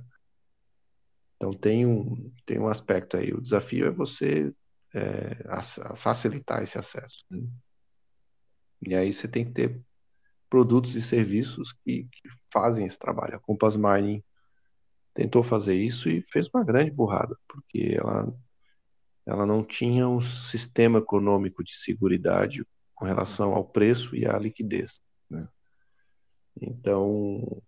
Então 1.39 1.53
tem 1.53 1.87
um, 1.87 2.33
tem 2.45 2.59
um 2.59 2.67
aspecto 2.67 3.17
aí. 3.17 3.33
O 3.33 3.41
desafio 3.41 3.87
é 3.87 3.91
você 3.91 4.53
é, 4.93 5.37
facilitar 5.95 6.63
esse 6.63 6.77
acesso. 6.77 7.25
Né? 7.31 7.47
E 8.83 8.95
aí 8.95 9.15
você 9.15 9.29
tem 9.29 9.45
que 9.45 9.53
ter 9.53 9.81
produtos 10.51 10.97
e 10.97 11.03
serviços 11.03 11.73
que, 11.85 12.09
que 12.11 12.29
fazem 12.53 12.85
esse 12.87 12.99
trabalho. 12.99 13.37
A 13.37 13.41
Compass 13.41 13.77
Mining 13.77 14.23
tentou 15.15 15.45
fazer 15.45 15.75
isso 15.75 16.11
e 16.11 16.23
fez 16.33 16.49
uma 16.53 16.65
grande 16.65 16.91
burrada, 16.91 17.37
porque 17.47 17.97
ela, 17.97 18.35
ela 19.25 19.47
não 19.47 19.65
tinha 19.65 20.09
um 20.09 20.21
sistema 20.21 20.99
econômico 20.99 21.63
de 21.63 21.77
segurança 21.77 22.67
com 22.95 23.05
relação 23.05 23.55
ao 23.55 23.65
preço 23.65 24.17
e 24.17 24.27
à 24.27 24.37
liquidez. 24.37 25.01
Né? 25.31 25.47
Então, 26.61 27.63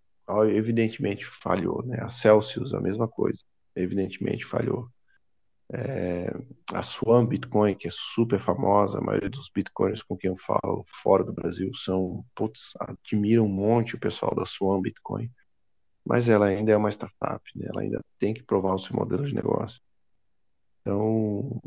evidentemente 0.49 1.25
falhou. 1.25 1.85
Né? 1.85 2.01
A 2.01 2.11
Celsius, 2.11 2.75
a 2.75 2.81
mesma 2.81 3.07
coisa, 3.07 3.45
evidentemente 3.83 4.45
falhou. 4.45 4.89
É, 5.73 6.33
a 6.73 6.83
Swan 6.83 7.25
Bitcoin, 7.27 7.77
que 7.77 7.87
é 7.87 7.91
super 7.93 8.41
famosa, 8.41 8.99
a 8.99 9.01
maioria 9.01 9.31
dos 9.31 9.49
bitcoins 9.55 10.03
com 10.03 10.17
quem 10.17 10.31
eu 10.31 10.37
falo 10.37 10.85
fora 11.03 11.25
do 11.25 11.33
Brasil 11.33 11.71
são, 11.75 12.25
putz, 12.35 12.73
admiram 12.81 13.45
um 13.45 13.49
monte 13.49 13.95
o 13.95 14.01
pessoal 14.01 14.35
da 14.35 14.45
Swan 14.45 14.83
Bitcoin, 14.83 15.31
mas 16.05 16.29
ela 16.29 16.47
ainda 16.47 16.73
é 16.73 16.77
uma 16.77 16.91
startup, 16.91 17.43
né? 17.55 17.67
ela 17.69 17.83
ainda 17.83 18.05
tem 18.19 18.35
que 18.35 18.43
provar 18.43 18.75
o 18.75 18.79
seu 18.81 18.97
modelo 18.97 19.25
de 19.25 19.35
negócio. 19.35 19.81
Então, 20.81 21.61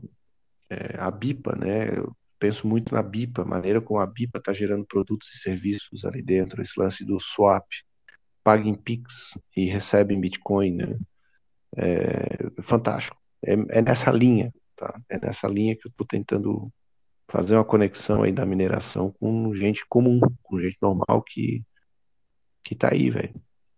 é, 0.69 0.97
a 0.99 1.09
BIPA, 1.09 1.55
né? 1.55 1.97
Eu 1.97 2.15
penso 2.39 2.67
muito 2.67 2.93
na 2.93 3.01
BIPA, 3.01 3.43
a 3.43 3.45
maneira 3.45 3.79
como 3.79 3.99
a 3.99 4.05
BIPA 4.05 4.39
está 4.39 4.51
gerando 4.53 4.85
produtos 4.85 5.33
e 5.33 5.37
serviços 5.37 6.03
ali 6.03 6.21
dentro, 6.21 6.61
esse 6.61 6.77
lance 6.77 7.05
do 7.05 7.19
swap, 7.19 7.65
paga 8.43 8.67
em 8.67 8.75
Pix 8.75 9.37
e 9.55 9.65
recebe 9.65 10.13
em 10.13 10.19
Bitcoin, 10.19 10.71
né? 10.75 10.99
É 11.75 12.61
fantástico 12.61 13.17
é, 13.43 13.53
é 13.53 13.81
nessa 13.81 14.11
linha, 14.11 14.53
tá? 14.75 14.99
É 15.09 15.19
nessa 15.19 15.47
linha 15.47 15.75
que 15.75 15.87
eu 15.87 15.89
estou 15.89 16.07
tentando 16.07 16.71
fazer 17.27 17.55
uma 17.55 17.65
conexão 17.65 18.23
aí 18.23 18.31
da 18.31 18.45
mineração 18.45 19.11
com 19.19 19.53
gente 19.55 19.85
comum, 19.87 20.19
com 20.41 20.59
gente 20.59 20.77
normal 20.81 21.21
que 21.21 21.63
que 22.63 22.75
tá 22.75 22.93
aí, 22.93 23.09
velho, 23.09 23.33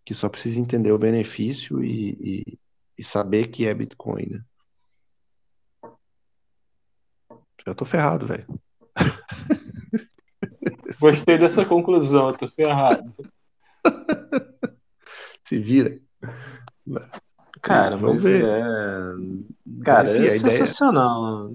que 0.05 0.13
só 0.13 0.29
precisa 0.29 0.59
entender 0.59 0.91
o 0.91 0.99
benefício 0.99 1.83
e, 1.83 2.11
e, 2.21 2.59
e 2.99 3.03
saber 3.03 3.47
que 3.47 3.65
é 3.65 3.73
Bitcoin, 3.73 4.27
né? 4.29 4.43
Já 7.65 7.73
tô 7.73 7.83
ferrado, 7.83 8.27
velho. 8.27 8.45
Gostei 11.01 11.39
dessa 11.39 11.65
conclusão, 11.65 12.27
tô 12.27 12.47
ferrado. 12.49 13.11
Se 15.43 15.57
vira. 15.57 15.99
Cara, 17.65 17.97
vamos 17.97 18.21
ver. 18.21 18.45
É... 18.45 19.83
Cara, 19.83 20.17
Enfim, 20.17 20.27
é 20.27 20.39
sensacional. 20.39 21.51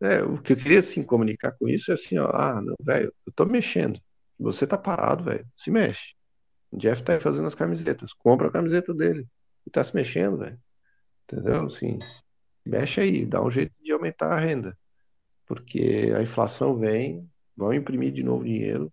Ideia... 0.00 0.16
É, 0.18 0.22
o 0.22 0.38
que 0.38 0.54
eu 0.54 0.56
queria 0.56 0.80
assim, 0.80 1.02
comunicar 1.02 1.52
com 1.52 1.68
isso 1.68 1.90
é 1.90 1.94
assim, 1.94 2.18
ó, 2.18 2.30
ah, 2.30 2.60
não, 2.62 2.74
velho, 2.80 3.12
eu 3.26 3.32
tô 3.32 3.44
mexendo. 3.44 4.00
Você 4.38 4.66
tá 4.66 4.78
parado, 4.78 5.24
velho. 5.24 5.46
Se 5.54 5.70
mexe. 5.70 6.14
O 6.70 6.78
Jeff 6.78 7.02
tá 7.02 7.12
aí 7.12 7.20
fazendo 7.20 7.46
as 7.46 7.54
camisetas. 7.54 8.12
Compra 8.14 8.48
a 8.48 8.50
camiseta 8.50 8.94
dele. 8.94 9.26
E 9.66 9.70
tá 9.70 9.84
se 9.84 9.94
mexendo, 9.94 10.38
velho. 10.38 10.58
Entendeu? 11.24 11.66
Assim, 11.66 11.98
mexe 12.64 13.00
aí, 13.00 13.26
dá 13.26 13.42
um 13.42 13.50
jeito 13.50 13.72
de 13.82 13.92
aumentar 13.92 14.32
a 14.32 14.40
renda. 14.40 14.76
Porque 15.46 16.12
a 16.16 16.22
inflação 16.22 16.78
vem, 16.78 17.28
vão 17.54 17.74
imprimir 17.74 18.12
de 18.12 18.22
novo 18.22 18.44
dinheiro, 18.44 18.92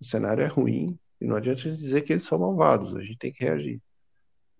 o 0.00 0.04
cenário 0.04 0.42
é 0.42 0.46
ruim, 0.46 0.98
e 1.20 1.26
não 1.26 1.36
adianta 1.36 1.60
a 1.60 1.64
gente 1.64 1.80
dizer 1.80 2.02
que 2.02 2.12
eles 2.12 2.24
são 2.24 2.38
malvados, 2.38 2.94
a 2.96 3.00
gente 3.00 3.18
tem 3.18 3.32
que 3.32 3.44
reagir. 3.44 3.80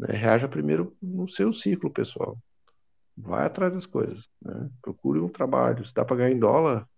Né? 0.07 0.17
Reaja 0.17 0.49
primeiro 0.49 0.97
no 1.03 1.29
seu 1.29 1.53
ciclo, 1.53 1.91
pessoal. 1.91 2.39
Vai 3.17 3.47
atrás 3.47 3.73
das 3.73 3.87
coisas. 3.87 4.29
Né? 4.43 4.71
Procure 4.83 5.21
um 5.21 5.29
trabalho. 5.29 5.87
Se 5.87 5.95
dá 5.95 6.05
para 6.05 6.17
ganhar 6.17 6.33
em 6.33 6.39
dólar, 6.39 6.89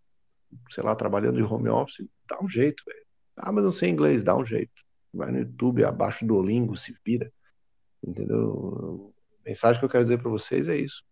sei 0.70 0.82
lá, 0.82 0.94
trabalhando 0.94 1.36
de 1.36 1.42
home 1.42 1.68
office, 1.68 2.06
dá 2.28 2.42
um 2.42 2.48
jeito, 2.48 2.82
velho. 2.86 3.06
Ah, 3.36 3.52
mas 3.52 3.64
não 3.64 3.72
sei 3.72 3.90
inglês, 3.90 4.24
dá 4.24 4.36
um 4.36 4.44
jeito. 4.44 4.72
Vai 5.12 5.30
no 5.30 5.38
YouTube, 5.38 5.84
abaixo 5.84 6.26
do 6.26 6.36
Olingo, 6.36 6.76
se 6.76 6.96
vira. 7.04 7.30
Entendeu? 8.02 9.14
A 9.40 9.48
mensagem 9.48 9.78
que 9.78 9.84
eu 9.84 9.90
quero 9.90 10.04
dizer 10.04 10.18
para 10.18 10.30
vocês 10.30 10.68
é 10.68 10.76
isso. 10.76 11.02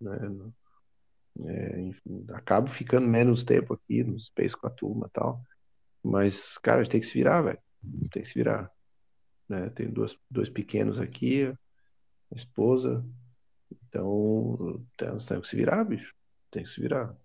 Né? 0.00 0.18
É, 1.44 1.80
enfim, 1.82 2.24
acabo 2.32 2.70
ficando 2.70 3.06
menos 3.06 3.44
tempo 3.44 3.74
aqui 3.74 4.02
no 4.02 4.18
Space 4.18 4.56
com 4.56 4.66
a 4.66 4.70
turma 4.70 5.06
e 5.06 5.10
tal. 5.10 5.42
Mas, 6.02 6.56
cara, 6.58 6.80
a 6.80 6.82
gente 6.82 6.92
tem 6.92 7.00
que 7.00 7.06
se 7.06 7.14
virar, 7.14 7.42
velho. 7.42 7.58
Tem 8.10 8.22
que 8.22 8.28
se 8.28 8.34
virar 8.34 8.70
né? 9.48 9.70
Tenho 9.70 9.92
duas, 9.92 10.16
dois 10.30 10.48
pequenos 10.48 10.98
aqui, 10.98 11.52
esposa. 12.34 13.04
Então, 13.70 14.84
tem, 14.96 15.18
tem 15.18 15.40
que 15.40 15.48
se 15.48 15.56
virar, 15.56 15.84
bicho. 15.84 16.14
Tem 16.50 16.64
que 16.64 16.70
se 16.70 16.80
virar. 16.80 17.16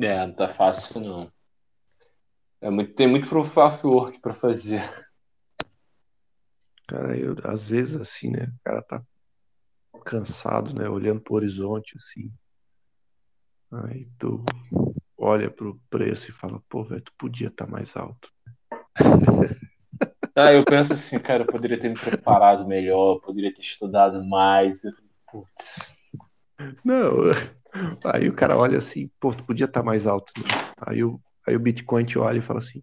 É, 0.00 0.26
não 0.26 0.32
tá 0.32 0.54
fácil 0.54 1.00
não. 1.00 1.32
É 2.60 2.70
muito, 2.70 2.94
tem 2.94 3.08
muito 3.08 3.28
work 3.34 4.20
para 4.20 4.34
fazer. 4.34 4.82
Cara, 6.86 7.16
eu 7.18 7.36
às 7.44 7.66
vezes 7.66 7.96
assim, 7.96 8.30
né? 8.30 8.44
O 8.44 8.64
cara 8.64 8.82
tá 8.82 9.02
cansado, 10.04 10.72
né? 10.72 10.88
Olhando 10.88 11.20
pro 11.20 11.34
horizonte 11.34 11.96
assim. 11.96 12.32
Aí 13.70 14.08
tu 14.18 14.44
olha 15.28 15.50
pro 15.50 15.78
preço 15.90 16.30
e 16.30 16.32
fala, 16.32 16.60
pô, 16.68 16.82
velho, 16.84 17.02
tu 17.02 17.12
podia 17.18 17.48
estar 17.48 17.66
tá 17.66 17.70
mais 17.70 17.96
alto. 17.96 18.30
Ah, 20.34 20.52
eu 20.52 20.64
penso 20.64 20.92
assim, 20.92 21.18
cara, 21.18 21.42
eu 21.42 21.46
poderia 21.46 21.78
ter 21.78 21.88
me 21.88 21.98
preparado 21.98 22.66
melhor, 22.66 23.20
poderia 23.20 23.52
ter 23.52 23.60
estudado 23.60 24.24
mais. 24.24 24.80
Putz. 25.30 25.94
Não, 26.84 27.10
aí 28.04 28.28
o 28.28 28.34
cara 28.34 28.56
olha 28.56 28.78
assim, 28.78 29.10
pô, 29.20 29.34
tu 29.34 29.44
podia 29.44 29.66
estar 29.66 29.80
tá 29.80 29.86
mais 29.86 30.06
alto. 30.06 30.32
Né? 30.38 30.44
Aí, 30.86 31.04
o, 31.04 31.20
aí 31.46 31.56
o 31.56 31.60
Bitcoin 31.60 32.04
te 32.04 32.18
olha 32.18 32.38
e 32.38 32.42
fala 32.42 32.60
assim, 32.60 32.82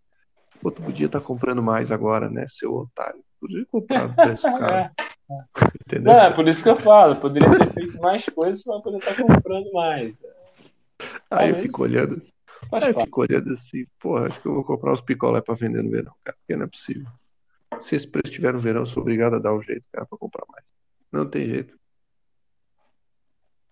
pô, 0.61 0.69
tu 0.69 0.81
podia 0.81 1.05
estar 1.05 1.19
tá 1.19 1.25
comprando 1.25 1.63
mais 1.63 1.91
agora, 1.91 2.29
né, 2.29 2.45
seu 2.47 2.73
otário? 2.73 3.23
Podia 3.39 3.65
comprar 3.65 4.07
no 4.07 4.15
preço 4.15 4.43
caro. 4.43 4.91
Entendeu? 5.87 6.13
Não, 6.13 6.19
é 6.19 6.33
por 6.33 6.47
isso 6.47 6.61
que 6.61 6.69
eu 6.69 6.77
falo, 6.77 7.15
poderia 7.15 7.49
ter 7.57 7.71
feito 7.73 7.99
mais 7.99 8.25
coisas 8.25 8.63
para 8.63 8.79
poder 8.79 8.97
estar 8.97 9.15
tá 9.15 9.21
comprando 9.21 9.71
mais. 9.71 10.13
Aí 11.35 11.49
eu 11.49 11.61
fico 11.61 11.83
olhando. 11.83 12.21
Aí 12.71 12.89
eu 12.89 13.01
fico 13.01 13.21
olhando 13.21 13.53
assim, 13.53 13.85
porra, 13.99 14.27
acho 14.27 14.41
que 14.41 14.47
eu 14.47 14.53
vou 14.53 14.63
comprar 14.63 14.93
os 14.93 15.01
picolé 15.01 15.41
para 15.41 15.55
vender 15.55 15.83
no 15.83 15.91
verão, 15.91 16.13
cara, 16.23 16.37
porque 16.37 16.55
não 16.55 16.65
é 16.65 16.67
possível. 16.67 17.07
Se 17.81 17.95
esse 17.95 18.07
preço 18.07 18.31
estiver 18.31 18.53
no 18.53 18.59
verão, 18.59 18.81
eu 18.81 18.85
sou 18.85 19.01
obrigado 19.01 19.35
a 19.35 19.39
dar 19.39 19.53
um 19.53 19.61
jeito, 19.61 19.87
cara, 19.91 20.05
para 20.05 20.17
comprar 20.17 20.45
mais. 20.49 20.63
Não 21.11 21.29
tem 21.29 21.45
jeito. 21.45 21.77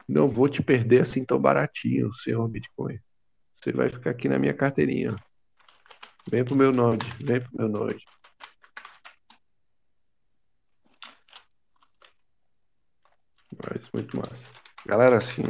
Não 0.07 0.29
vou 0.29 0.49
te 0.49 0.61
perder 0.61 1.03
assim 1.03 1.23
tão 1.23 1.39
baratinho, 1.39 2.13
senhor 2.13 2.47
Bitcoin. 2.47 2.99
Você 3.55 3.71
vai 3.71 3.89
ficar 3.89 4.09
aqui 4.11 4.27
na 4.27 4.37
minha 4.37 4.53
carteirinha. 4.53 5.15
Vem 6.29 6.43
pro 6.43 6.55
meu 6.55 6.71
Node, 6.71 7.05
vem 7.23 7.39
pro 7.39 7.51
meu 7.53 7.69
Node. 7.69 8.03
Mas 13.65 13.89
muito 13.93 14.17
massa. 14.17 14.45
Galera, 14.85 15.17
assim. 15.17 15.43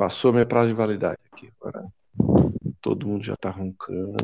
Passou 0.00 0.32
minha 0.32 0.46
prazo 0.46 0.68
de 0.68 0.72
validade 0.72 1.18
aqui. 1.30 1.52
Agora 1.60 1.86
todo 2.80 3.06
mundo 3.06 3.22
já 3.22 3.36
tá 3.36 3.50
roncando. 3.50 4.16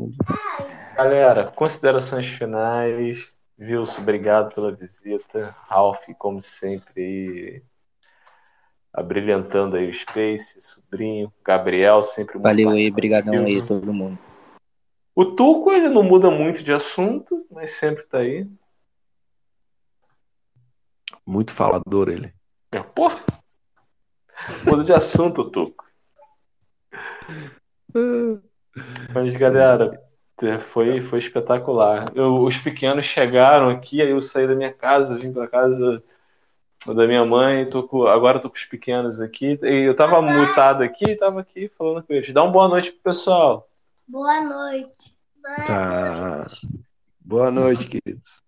Galera, 0.95 1.51
considerações 1.51 2.25
finais. 2.25 3.31
Wilson, 3.59 4.01
obrigado 4.01 4.55
pela 4.55 4.71
visita. 4.71 5.55
Ralph, 5.67 6.03
como 6.17 6.41
sempre, 6.41 7.63
abrilhantando 8.91 9.75
aí 9.75 9.91
o 9.91 9.93
Space, 9.93 10.59
sobrinho. 10.63 11.31
Gabriel, 11.45 12.01
sempre 12.01 12.39
muito 12.39 12.43
Valeu 12.43 12.71
aí, 12.71 12.89
brigadão 12.89 13.45
aí 13.45 13.63
todo 13.63 13.93
mundo. 13.93 14.17
O 15.13 15.25
Tuco, 15.25 15.71
ele 15.71 15.89
não 15.89 16.01
muda 16.01 16.31
muito 16.31 16.63
de 16.63 16.73
assunto, 16.73 17.45
mas 17.51 17.73
sempre 17.73 18.03
tá 18.05 18.17
aí. 18.17 18.47
Muito 21.23 21.53
falador 21.53 22.09
ele. 22.09 22.33
É, 22.71 22.81
porra! 22.81 23.23
Muda 24.65 24.83
de 24.83 24.93
assunto, 24.93 25.49
Tuco. 25.49 25.85
Mas, 29.13 29.35
galera, 29.35 30.01
foi, 30.71 31.01
foi 31.01 31.19
espetacular. 31.19 32.05
Eu, 32.13 32.35
os 32.35 32.57
pequenos 32.57 33.05
chegaram 33.05 33.69
aqui, 33.69 34.01
aí 34.01 34.11
eu 34.11 34.21
saí 34.21 34.47
da 34.47 34.55
minha 34.55 34.71
casa, 34.71 35.17
vim 35.17 35.33
pra 35.33 35.47
casa 35.47 36.03
da 36.85 37.07
minha 37.07 37.25
mãe, 37.25 37.65
tô 37.69 37.83
com, 37.83 38.05
agora 38.07 38.39
tô 38.39 38.49
com 38.49 38.55
os 38.55 38.65
pequenos 38.65 39.19
aqui. 39.19 39.59
E 39.63 39.87
eu 39.87 39.95
tava 39.95 40.21
mutado 40.21 40.83
aqui, 40.83 41.15
tava 41.15 41.41
aqui 41.41 41.69
falando 41.77 42.03
com 42.03 42.13
eles. 42.13 42.33
Dá 42.33 42.43
uma 42.43 42.51
boa 42.51 42.67
noite 42.67 42.91
pro 42.91 43.11
pessoal. 43.11 43.67
Boa 44.07 44.41
noite. 44.41 45.15
Boa 45.41 45.55
tá. 45.65 46.35
Noite. 46.37 46.67
Boa 47.19 47.51
noite, 47.51 47.87
queridos. 47.87 48.41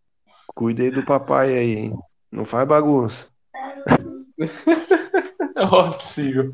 Cuidei 0.56 0.92
do 0.92 1.04
papai 1.04 1.58
aí, 1.58 1.76
hein? 1.76 2.00
Não 2.32 2.46
faz 2.46 2.68
bagunça. 2.68 3.28
é 5.90 5.98
possível. 5.98 6.54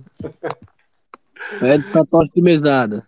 É 1.61 1.77
de 1.77 1.87
Satoshi 1.89 2.31
de 2.33 2.41
mesada. 2.41 3.07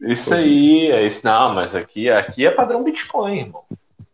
Isso 0.00 0.32
aí, 0.32 0.90
é 0.90 1.06
isso. 1.06 1.20
Não, 1.24 1.54
mas 1.54 1.74
aqui, 1.74 2.08
aqui 2.10 2.46
é 2.46 2.50
padrão 2.50 2.82
Bitcoin, 2.82 3.40
irmão. 3.40 3.64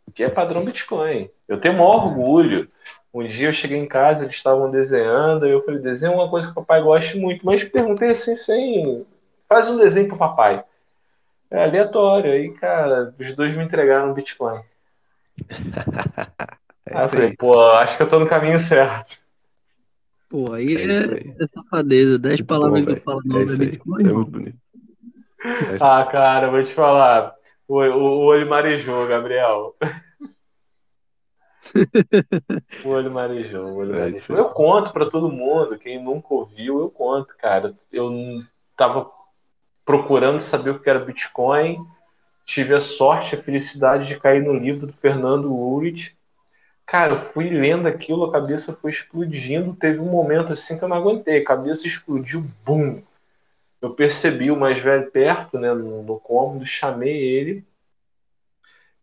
Aqui 0.08 0.24
é 0.24 0.28
padrão 0.28 0.64
Bitcoin. 0.64 1.30
Eu 1.48 1.60
tenho 1.60 1.74
o 1.74 1.78
maior 1.78 2.06
orgulho. 2.06 2.68
Um 3.12 3.26
dia 3.26 3.48
eu 3.48 3.52
cheguei 3.52 3.78
em 3.78 3.86
casa, 3.86 4.24
eles 4.24 4.34
estavam 4.34 4.70
desenhando, 4.70 5.46
e 5.46 5.50
eu 5.50 5.62
falei, 5.62 5.80
desenha 5.80 6.12
uma 6.12 6.28
coisa 6.28 6.48
que 6.48 6.52
o 6.52 6.56
papai 6.56 6.82
gosta 6.82 7.16
muito. 7.16 7.46
Mas 7.46 7.62
perguntei 7.64 8.10
assim, 8.10 8.34
sem. 8.34 9.06
Faz 9.48 9.68
um 9.68 9.76
desenho 9.76 10.08
pro 10.08 10.16
papai. 10.16 10.64
É 11.50 11.62
aleatório. 11.62 12.32
Aí, 12.32 12.50
cara, 12.54 13.14
os 13.18 13.36
dois 13.36 13.56
me 13.56 13.64
entregaram 13.64 14.14
Bitcoin. 14.14 14.60
É 16.86 16.98
aí 16.98 17.04
eu 17.04 17.08
falei, 17.08 17.34
pô, 17.34 17.58
acho 17.70 17.96
que 17.96 18.02
eu 18.02 18.10
tô 18.10 18.18
no 18.18 18.28
caminho 18.28 18.60
certo. 18.60 19.18
Pô, 20.34 20.52
aí 20.52 20.74
é, 20.74 21.44
é, 21.44 21.46
safadeza. 21.46 22.18
Dez 22.18 22.42
palavras 22.42 22.84
que 22.84 22.96
tu 22.96 23.00
fala 23.02 23.20
no 23.24 23.40
é 23.40 23.56
Bitcoin. 23.56 24.04
É 24.04 24.12
muito 24.12 24.30
bonito. 24.32 24.58
Ah, 25.80 26.04
cara, 26.10 26.50
vou 26.50 26.64
te 26.64 26.74
falar. 26.74 27.32
O, 27.68 27.76
o, 27.76 27.78
o 27.78 28.24
olho 28.24 28.50
marejou, 28.50 29.06
Gabriel. 29.06 29.76
o 32.84 32.88
olho 32.88 33.12
marejou, 33.12 33.64
o 33.64 33.76
olho 33.76 33.94
marejou. 33.94 34.36
Eu 34.36 34.46
conto 34.46 34.92
para 34.92 35.08
todo 35.08 35.30
mundo, 35.30 35.78
quem 35.78 36.02
nunca 36.02 36.34
ouviu, 36.34 36.80
eu 36.80 36.90
conto, 36.90 37.32
cara. 37.38 37.72
Eu 37.92 38.42
tava 38.76 39.08
procurando 39.84 40.40
saber 40.40 40.70
o 40.70 40.80
que 40.80 40.90
era 40.90 40.98
Bitcoin, 40.98 41.78
tive 42.44 42.74
a 42.74 42.80
sorte, 42.80 43.36
a 43.36 43.42
felicidade 43.42 44.08
de 44.08 44.18
cair 44.18 44.42
no 44.42 44.52
livro 44.52 44.88
do 44.88 44.92
Fernando 44.94 45.52
Ulrich. 45.52 46.16
Cara, 46.86 47.14
eu 47.14 47.32
fui 47.32 47.48
lendo 47.50 47.88
aquilo, 47.88 48.24
a 48.24 48.32
cabeça 48.32 48.72
foi 48.74 48.90
explodindo. 48.90 49.74
Teve 49.74 49.98
um 49.98 50.10
momento 50.10 50.52
assim 50.52 50.78
que 50.78 50.84
eu 50.84 50.88
não 50.88 50.96
aguentei, 50.96 51.38
a 51.38 51.44
cabeça 51.44 51.86
explodiu, 51.86 52.44
bum! 52.64 53.02
eu 53.84 53.94
percebi 53.94 54.50
o 54.50 54.56
mais 54.56 54.78
velho 54.80 55.10
perto, 55.10 55.58
né, 55.58 55.72
no, 55.74 56.02
no 56.02 56.18
cômodo, 56.18 56.66
chamei 56.66 57.22
ele. 57.22 57.64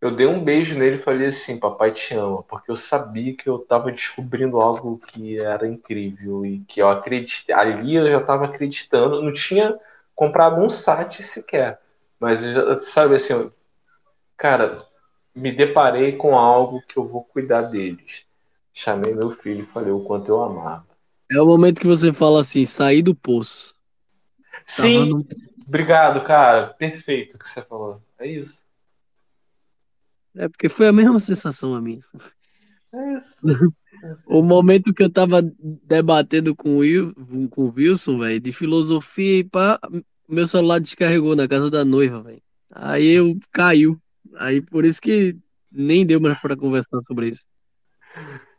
Eu 0.02 0.16
dei 0.16 0.26
um 0.26 0.44
beijo 0.44 0.78
nele 0.78 0.96
e 0.96 1.02
falei 1.02 1.28
assim: 1.28 1.60
Papai 1.60 1.92
te 1.92 2.16
ama, 2.16 2.42
porque 2.44 2.72
eu 2.72 2.76
sabia 2.76 3.36
que 3.36 3.48
eu 3.48 3.58
estava 3.58 3.92
descobrindo 3.92 4.60
algo 4.60 4.98
que 4.98 5.38
era 5.40 5.68
incrível 5.68 6.44
e 6.44 6.60
que 6.62 6.82
eu 6.82 6.90
acreditei. 6.90 7.54
Ali 7.54 7.96
eu 7.96 8.10
já 8.10 8.22
estava 8.22 8.46
acreditando, 8.46 9.22
não 9.22 9.32
tinha 9.32 9.78
comprado 10.16 10.60
um 10.60 10.70
site 10.70 11.22
sequer, 11.22 11.80
mas 12.20 12.42
sabe 12.92 13.16
assim, 13.16 13.52
cara, 14.36 14.78
me 15.36 15.52
deparei 15.52 16.18
com 16.18 16.38
algo 16.38 16.82
que 16.88 16.98
eu 16.98 17.08
vou 17.08 17.24
cuidar 17.24 17.64
deles. 17.64 18.24
Chamei 18.74 19.14
meu 19.14 19.32
filho 19.32 19.64
e 19.64 19.68
falei 19.68 19.92
o 19.92 20.04
quanto 20.04 20.30
eu 20.30 20.42
amava. 20.42 20.88
É 21.32 21.42
o 21.42 21.46
momento 21.46 21.80
que 21.80 21.88
você 21.88 22.14
fala 22.14 22.42
assim: 22.42 22.66
sair 22.66 23.02
do 23.02 23.16
poço. 23.16 23.76
Sim, 24.66 25.10
no... 25.10 25.26
obrigado, 25.68 26.26
cara. 26.26 26.68
Perfeito 26.68 27.36
o 27.36 27.40
que 27.40 27.50
você 27.50 27.62
falou. 27.62 28.02
É 28.20 28.28
isso. 28.28 28.60
É 30.36 30.48
porque 30.48 30.70
foi 30.70 30.88
a 30.88 30.94
mesma 30.94 31.20
sensação 31.20 31.74
a 31.76 31.82
mim. 31.82 32.02
É 32.94 33.18
isso. 33.20 33.74
o 34.28 34.44
momento 34.44 34.94
que 34.94 35.02
eu 35.02 35.10
tava 35.10 35.42
debatendo 35.62 36.54
com 36.54 36.72
o, 36.72 36.78
Will, 36.80 37.16
com 37.50 37.62
o 37.68 37.74
Wilson, 37.74 38.20
velho, 38.20 38.38
de 38.38 38.52
filosofia 38.52 39.38
e 39.40 39.44
pá, 39.46 39.80
meu 40.28 40.46
celular 40.46 40.78
descarregou 40.82 41.34
na 41.34 41.48
casa 41.48 41.72
da 41.72 41.86
noiva, 41.86 42.22
velho. 42.22 42.42
Aí 42.70 43.08
eu 43.08 43.40
caiu. 43.50 43.98
Aí 44.38 44.62
por 44.62 44.86
isso 44.86 45.02
que 45.02 45.38
nem 45.72 46.06
deu 46.06 46.20
mais 46.20 46.40
para 46.40 46.56
conversar 46.58 47.02
sobre 47.02 47.30
isso. 47.30 47.46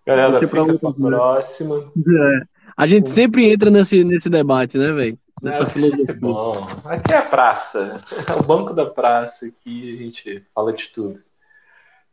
Galera, 0.06 0.40
fica 0.40 0.48
pra, 0.48 0.78
pra 0.78 0.92
próxima. 0.92 1.92
É. 1.96 2.42
A 2.76 2.86
gente 2.86 3.10
sempre 3.10 3.50
entra 3.52 3.70
nesse, 3.70 4.02
nesse 4.04 4.28
debate, 4.30 4.78
né, 4.78 4.92
velho? 4.92 5.18
Nessa 5.42 5.66
filosofia. 5.66 6.16
Bom, 6.20 6.66
aqui 6.84 7.12
é 7.12 7.18
a 7.18 7.22
praça, 7.22 8.00
é 8.28 8.40
o 8.40 8.44
banco 8.44 8.72
da 8.72 8.86
praça, 8.86 9.46
aqui 9.46 9.94
a 9.94 9.96
gente 9.96 10.46
fala 10.54 10.72
de 10.72 10.88
tudo. 10.88 11.20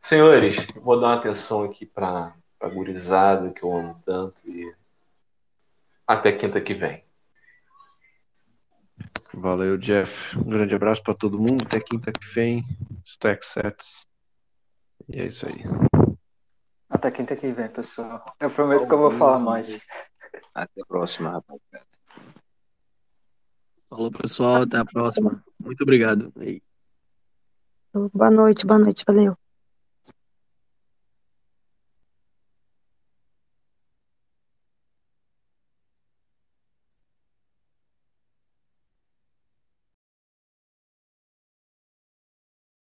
Senhores, 0.00 0.56
vou 0.76 1.00
dar 1.00 1.08
uma 1.08 1.16
atenção 1.16 1.62
aqui 1.62 1.86
para 1.86 2.34
a 2.60 2.68
gurizada 2.68 3.50
que 3.50 3.62
eu 3.62 3.72
amo 3.72 3.96
tanto 4.04 4.34
e 4.46 4.72
até 6.06 6.32
quinta 6.32 6.60
que 6.60 6.74
vem. 6.74 7.04
Valeu, 9.32 9.78
Jeff. 9.78 10.36
Um 10.36 10.50
grande 10.50 10.74
abraço 10.74 11.02
para 11.02 11.14
todo 11.14 11.38
mundo. 11.38 11.64
Até 11.64 11.80
quinta 11.80 12.12
que 12.12 12.26
vem. 12.26 12.64
Stack 13.04 13.46
sets. 13.46 14.06
E 15.08 15.20
é 15.20 15.26
isso 15.26 15.46
aí. 15.46 15.64
Até 16.88 17.10
quinta 17.10 17.36
que 17.36 17.50
vem, 17.52 17.68
pessoal. 17.68 18.34
Eu 18.40 18.50
prometo 18.50 18.86
que 18.86 18.92
eu 18.92 18.98
vou 18.98 19.10
falar 19.12 19.38
mais. 19.38 19.80
Até 20.54 20.82
a 20.82 20.86
próxima, 20.86 21.30
rapaziada. 21.30 21.86
Falou, 23.88 24.10
pessoal. 24.10 24.62
Até 24.62 24.78
a 24.78 24.84
próxima. 24.84 25.44
Muito 25.58 25.82
obrigado. 25.82 26.32
Boa 28.12 28.30
noite, 28.30 28.66
boa 28.66 28.78
noite. 28.78 29.04
Valeu. 29.06 29.36